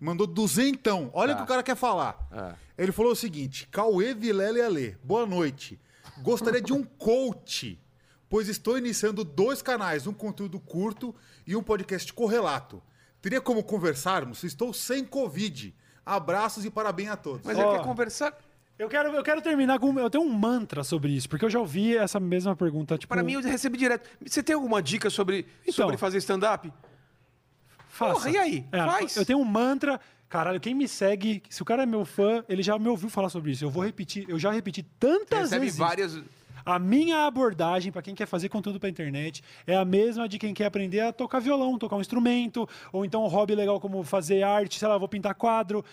Mandou 0.00 0.26
duzentão. 0.26 1.08
Olha 1.12 1.34
o 1.34 1.36
que 1.36 1.42
o 1.44 1.46
cara 1.46 1.62
quer 1.62 1.76
falar. 1.76 2.18
É. 2.32 2.82
Ele 2.82 2.90
falou 2.90 3.12
o 3.12 3.16
seguinte: 3.16 3.68
Cauê 3.70 4.12
Vilela 4.12 4.58
e 4.58 4.62
Alê, 4.62 4.94
boa 5.04 5.24
noite. 5.24 5.78
Gostaria 6.18 6.60
de 6.60 6.72
um 6.72 6.82
coach, 6.82 7.80
pois 8.28 8.48
estou 8.48 8.76
iniciando 8.76 9.22
dois 9.22 9.62
canais, 9.62 10.08
um 10.08 10.12
conteúdo 10.12 10.58
curto 10.58 11.14
e 11.46 11.54
um 11.54 11.62
podcast 11.62 12.12
correlato. 12.12 12.82
Teria 13.20 13.40
como 13.40 13.62
conversarmos? 13.62 14.42
Estou 14.42 14.72
sem 14.72 15.04
Covid. 15.04 15.72
Abraços 16.04 16.64
e 16.64 16.70
parabéns 16.70 17.10
a 17.10 17.16
todos. 17.16 17.46
Mas 17.46 17.56
é 17.56 17.78
que 17.78 17.84
conversar... 17.84 18.36
Eu 18.82 18.88
quero, 18.88 19.08
eu 19.14 19.22
quero 19.22 19.40
terminar 19.40 19.78
com. 19.78 19.96
Eu 19.96 20.10
tenho 20.10 20.24
um 20.24 20.32
mantra 20.32 20.82
sobre 20.82 21.12
isso, 21.12 21.28
porque 21.28 21.44
eu 21.44 21.50
já 21.50 21.60
ouvi 21.60 21.96
essa 21.96 22.18
mesma 22.18 22.56
pergunta. 22.56 22.98
Tipo, 22.98 23.14
Pra 23.14 23.22
mim, 23.22 23.34
eu 23.34 23.40
recebo 23.40 23.76
direto. 23.76 24.10
Você 24.26 24.42
tem 24.42 24.56
alguma 24.56 24.82
dica 24.82 25.08
sobre, 25.08 25.46
Então. 25.62 25.72
sobre 25.72 25.96
fazer 25.96 26.18
stand-up? 26.18 26.72
faça. 27.88 28.14
Porra, 28.14 28.30
e 28.30 28.36
aí? 28.36 28.66
É, 28.72 28.78
Faz. 28.78 29.16
Eu 29.16 29.24
tenho 29.24 29.38
um 29.38 29.44
mantra. 29.44 30.00
Caralho, 30.28 30.58
quem 30.58 30.74
me 30.74 30.88
segue, 30.88 31.42
se 31.48 31.62
o 31.62 31.64
cara 31.64 31.84
é 31.84 31.86
meu 31.86 32.04
fã, 32.04 32.42
ele 32.48 32.62
já 32.62 32.76
me 32.78 32.88
ouviu 32.88 33.08
falar 33.08 33.28
sobre 33.28 33.52
isso. 33.52 33.64
Eu 33.64 33.70
vou 33.70 33.84
repetir, 33.84 34.24
eu 34.28 34.38
já 34.38 34.50
repeti 34.50 34.82
tantas 34.98 35.50
Recebe 35.50 35.66
vezes. 35.66 35.78
várias... 35.78 36.20
A 36.64 36.78
minha 36.78 37.26
abordagem 37.26 37.90
para 37.92 38.00
quem 38.02 38.14
quer 38.14 38.24
fazer 38.26 38.48
conteúdo 38.48 38.78
para 38.80 38.88
internet 38.88 39.42
é 39.66 39.76
a 39.76 39.84
mesma 39.84 40.28
de 40.28 40.38
quem 40.38 40.54
quer 40.54 40.66
aprender 40.66 41.00
a 41.00 41.12
tocar 41.12 41.40
violão, 41.40 41.76
tocar 41.76 41.96
um 41.96 42.00
instrumento, 42.00 42.68
ou 42.92 43.04
então 43.04 43.24
um 43.24 43.26
hobby 43.26 43.54
legal 43.54 43.78
como 43.80 44.02
fazer 44.04 44.42
arte, 44.42 44.78
sei 44.78 44.86
lá, 44.88 44.96
vou 44.96 45.08
pintar 45.08 45.34
quadro. 45.34 45.84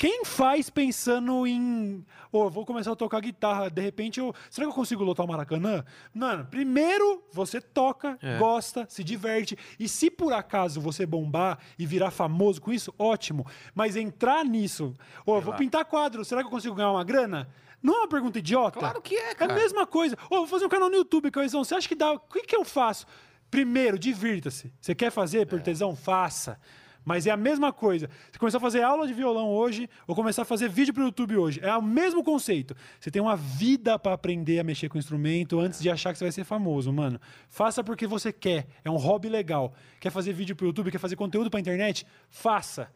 Quem 0.00 0.24
faz 0.24 0.70
pensando 0.70 1.46
em. 1.46 2.02
Ô, 2.32 2.44
eu 2.44 2.50
vou 2.50 2.64
começar 2.64 2.90
a 2.92 2.96
tocar 2.96 3.20
guitarra, 3.20 3.68
de 3.68 3.82
repente 3.82 4.18
eu. 4.18 4.34
Será 4.48 4.66
que 4.66 4.70
eu 4.70 4.74
consigo 4.74 5.04
lotar 5.04 5.26
o 5.26 5.28
Maracanã? 5.28 5.84
Mano, 6.14 6.46
primeiro 6.46 7.22
você 7.30 7.60
toca, 7.60 8.18
É. 8.22 8.38
gosta, 8.38 8.86
se 8.88 9.04
diverte. 9.04 9.58
E 9.78 9.86
se 9.86 10.10
por 10.10 10.32
acaso 10.32 10.80
você 10.80 11.04
bombar 11.04 11.58
e 11.78 11.84
virar 11.84 12.10
famoso 12.10 12.62
com 12.62 12.72
isso, 12.72 12.94
ótimo. 12.98 13.44
Mas 13.74 13.94
entrar 13.94 14.42
nisso. 14.42 14.96
Ô, 15.26 15.36
eu 15.36 15.42
vou 15.42 15.50
lá. 15.52 15.58
pintar 15.58 15.84
quadro, 15.84 16.24
será 16.24 16.40
que 16.40 16.46
eu 16.46 16.50
consigo 16.50 16.74
ganhar 16.74 16.92
uma 16.92 17.04
grana? 17.04 17.46
Não 17.82 17.94
é 17.96 17.98
uma 17.98 18.08
pergunta 18.08 18.38
idiota? 18.38 18.78
Claro 18.78 19.02
que 19.02 19.14
é, 19.14 19.32
É 19.32 19.34
cara. 19.34 19.52
a 19.52 19.54
mesma 19.54 19.86
coisa. 19.86 20.16
Ô, 20.30 20.36
vou 20.36 20.46
fazer 20.46 20.64
um 20.64 20.70
canal 20.70 20.88
no 20.88 20.96
YouTube, 20.96 21.30
Cauizão. 21.30 21.62
Você 21.62 21.74
acha 21.74 21.86
que 21.86 21.94
dá. 21.94 22.12
O 22.12 22.18
que, 22.20 22.40
que 22.40 22.56
eu 22.56 22.64
faço? 22.64 23.04
Primeiro, 23.50 23.98
divirta-se. 23.98 24.72
Você 24.80 24.94
quer 24.94 25.10
fazer 25.10 25.46
por 25.46 25.60
tesão? 25.60 25.94
Faça. 25.94 26.58
Mas 27.04 27.26
é 27.26 27.30
a 27.30 27.36
mesma 27.36 27.72
coisa. 27.72 28.08
Você 28.30 28.38
começar 28.38 28.58
a 28.58 28.60
fazer 28.60 28.82
aula 28.82 29.06
de 29.06 29.14
violão 29.14 29.48
hoje 29.48 29.88
ou 30.06 30.14
começar 30.14 30.42
a 30.42 30.44
fazer 30.44 30.68
vídeo 30.68 30.92
pro 30.92 31.04
YouTube 31.04 31.36
hoje. 31.36 31.60
É 31.62 31.74
o 31.76 31.82
mesmo 31.82 32.22
conceito. 32.22 32.76
Você 32.98 33.10
tem 33.10 33.20
uma 33.20 33.36
vida 33.36 33.98
para 33.98 34.12
aprender 34.12 34.58
a 34.58 34.64
mexer 34.64 34.88
com 34.88 34.96
o 34.96 34.98
instrumento 34.98 35.58
antes 35.58 35.80
de 35.80 35.90
achar 35.90 36.12
que 36.12 36.18
você 36.18 36.24
vai 36.24 36.32
ser 36.32 36.44
famoso, 36.44 36.92
mano. 36.92 37.20
Faça 37.48 37.82
porque 37.82 38.06
você 38.06 38.32
quer. 38.32 38.66
É 38.84 38.90
um 38.90 38.96
hobby 38.96 39.28
legal. 39.28 39.74
Quer 39.98 40.10
fazer 40.10 40.32
vídeo 40.32 40.54
pro 40.54 40.66
YouTube, 40.66 40.90
quer 40.90 40.98
fazer 40.98 41.16
conteúdo 41.16 41.50
pra 41.50 41.60
internet? 41.60 42.06
Faça. 42.28 42.88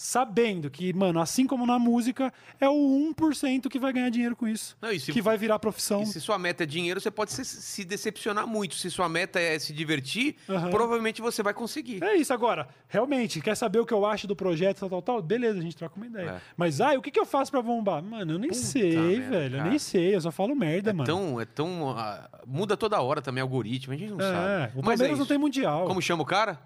Sabendo 0.00 0.70
que, 0.70 0.92
mano, 0.92 1.20
assim 1.20 1.44
como 1.44 1.66
na 1.66 1.76
música, 1.76 2.32
é 2.60 2.68
o 2.68 3.12
1% 3.18 3.68
que 3.68 3.80
vai 3.80 3.92
ganhar 3.92 4.08
dinheiro 4.10 4.36
com 4.36 4.46
isso. 4.46 4.76
Não, 4.80 4.96
se- 4.96 5.10
que 5.10 5.20
vai 5.20 5.36
virar 5.36 5.58
profissão. 5.58 6.06
Se 6.06 6.20
sua 6.20 6.38
meta 6.38 6.62
é 6.62 6.66
dinheiro, 6.66 7.00
você 7.00 7.10
pode 7.10 7.32
se, 7.32 7.44
se 7.44 7.84
decepcionar 7.84 8.46
muito. 8.46 8.76
Se 8.76 8.88
sua 8.92 9.08
meta 9.08 9.40
é 9.40 9.58
se 9.58 9.72
divertir, 9.72 10.36
Aham. 10.48 10.70
provavelmente 10.70 11.20
você 11.20 11.42
vai 11.42 11.52
conseguir. 11.52 12.00
É 12.04 12.14
isso 12.14 12.32
agora. 12.32 12.68
Realmente, 12.88 13.40
quer 13.40 13.56
saber 13.56 13.80
o 13.80 13.84
que 13.84 13.92
eu 13.92 14.06
acho 14.06 14.28
do 14.28 14.36
projeto, 14.36 14.78
tal, 14.78 14.88
tal, 14.88 15.02
tal? 15.02 15.20
Beleza, 15.20 15.58
a 15.58 15.62
gente 15.62 15.76
troca 15.76 15.96
uma 15.96 16.06
ideia. 16.06 16.30
É. 16.30 16.40
Mas, 16.56 16.80
ai, 16.80 16.96
o 16.96 17.02
que, 17.02 17.10
que 17.10 17.18
eu 17.18 17.26
faço 17.26 17.50
pra 17.50 17.60
bombar? 17.60 18.00
Mano, 18.00 18.34
eu 18.34 18.38
nem 18.38 18.52
sei, 18.52 18.96
merda, 18.96 19.30
velho. 19.30 19.54
Eu 19.56 19.58
cara. 19.58 19.70
nem 19.70 19.78
sei, 19.80 20.14
eu 20.14 20.20
só 20.20 20.30
falo 20.30 20.54
merda, 20.54 20.90
É 20.90 20.92
mano. 20.92 21.06
tão, 21.06 21.40
é 21.40 21.44
tão. 21.44 21.90
ah, 21.98 22.30
muda 22.46 22.76
toda 22.76 23.00
hora 23.02 23.20
também 23.20 23.42
o 23.42 23.46
algoritmo, 23.46 23.92
a 23.94 23.96
gente 23.96 24.10
não 24.12 24.20
É, 24.20 24.22
sabe. 24.22 24.72
o 24.78 24.84
Mas 24.84 25.00
é 25.00 25.02
Palmeiras 25.02 25.18
não 25.18 25.24
isso. 25.24 25.26
tem 25.26 25.38
mundial. 25.38 25.86
Como 25.88 26.00
chama 26.00 26.22
o 26.22 26.26
cara? 26.26 26.60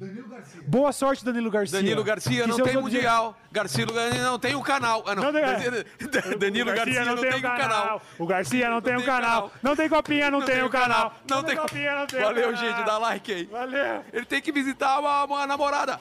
Danilo 0.00 0.28
Garcia. 0.28 0.62
Boa 0.66 0.92
sorte, 0.92 1.22
Danilo 1.24 1.50
Garcia. 1.50 1.78
Danilo 1.78 2.02
Garcia 2.02 2.46
não 2.46 2.56
tem 2.58 2.74
mundial. 2.78 3.36
Garcia 3.52 3.84
não 4.24 4.38
tem 4.38 4.54
o 4.54 4.62
canal. 4.62 5.04
Ah, 5.06 5.14
não. 5.14 5.24
Não 5.24 5.32
tem- 5.32 5.42
Dan- 5.42 6.38
Danilo 6.38 6.72
Garcia, 6.72 7.04
não 7.04 7.16
tem 7.16 7.34
o 7.34 7.42
canal. 7.42 8.02
O 8.18 8.26
Garcia 8.26 8.70
não 8.70 8.80
tem 8.80 8.96
o 8.96 9.04
canal. 9.04 9.20
canal. 9.20 9.52
Não 9.62 9.76
tem 9.76 9.88
copinha, 9.90 10.30
não, 10.30 10.40
tem, 10.40 10.62
o 10.62 10.70
canal. 10.70 11.12
Não 11.28 11.42
tem 11.44 11.54
copinha, 11.54 11.94
não 11.94 12.06
tem 12.06 12.20
o 12.20 12.24
Valeu, 12.24 12.56
gente. 12.56 12.82
Dá 12.84 12.96
like 12.96 13.30
aí. 13.30 13.44
Valeu. 13.44 14.04
Ele 14.10 14.24
tem 14.24 14.40
que 14.40 14.50
visitar 14.50 14.98
uma, 14.98 15.24
uma 15.24 15.46
namorada. 15.46 16.00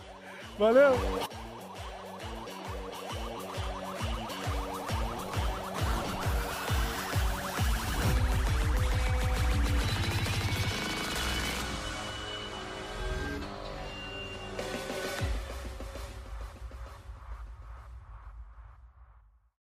Valeu. 0.58 0.98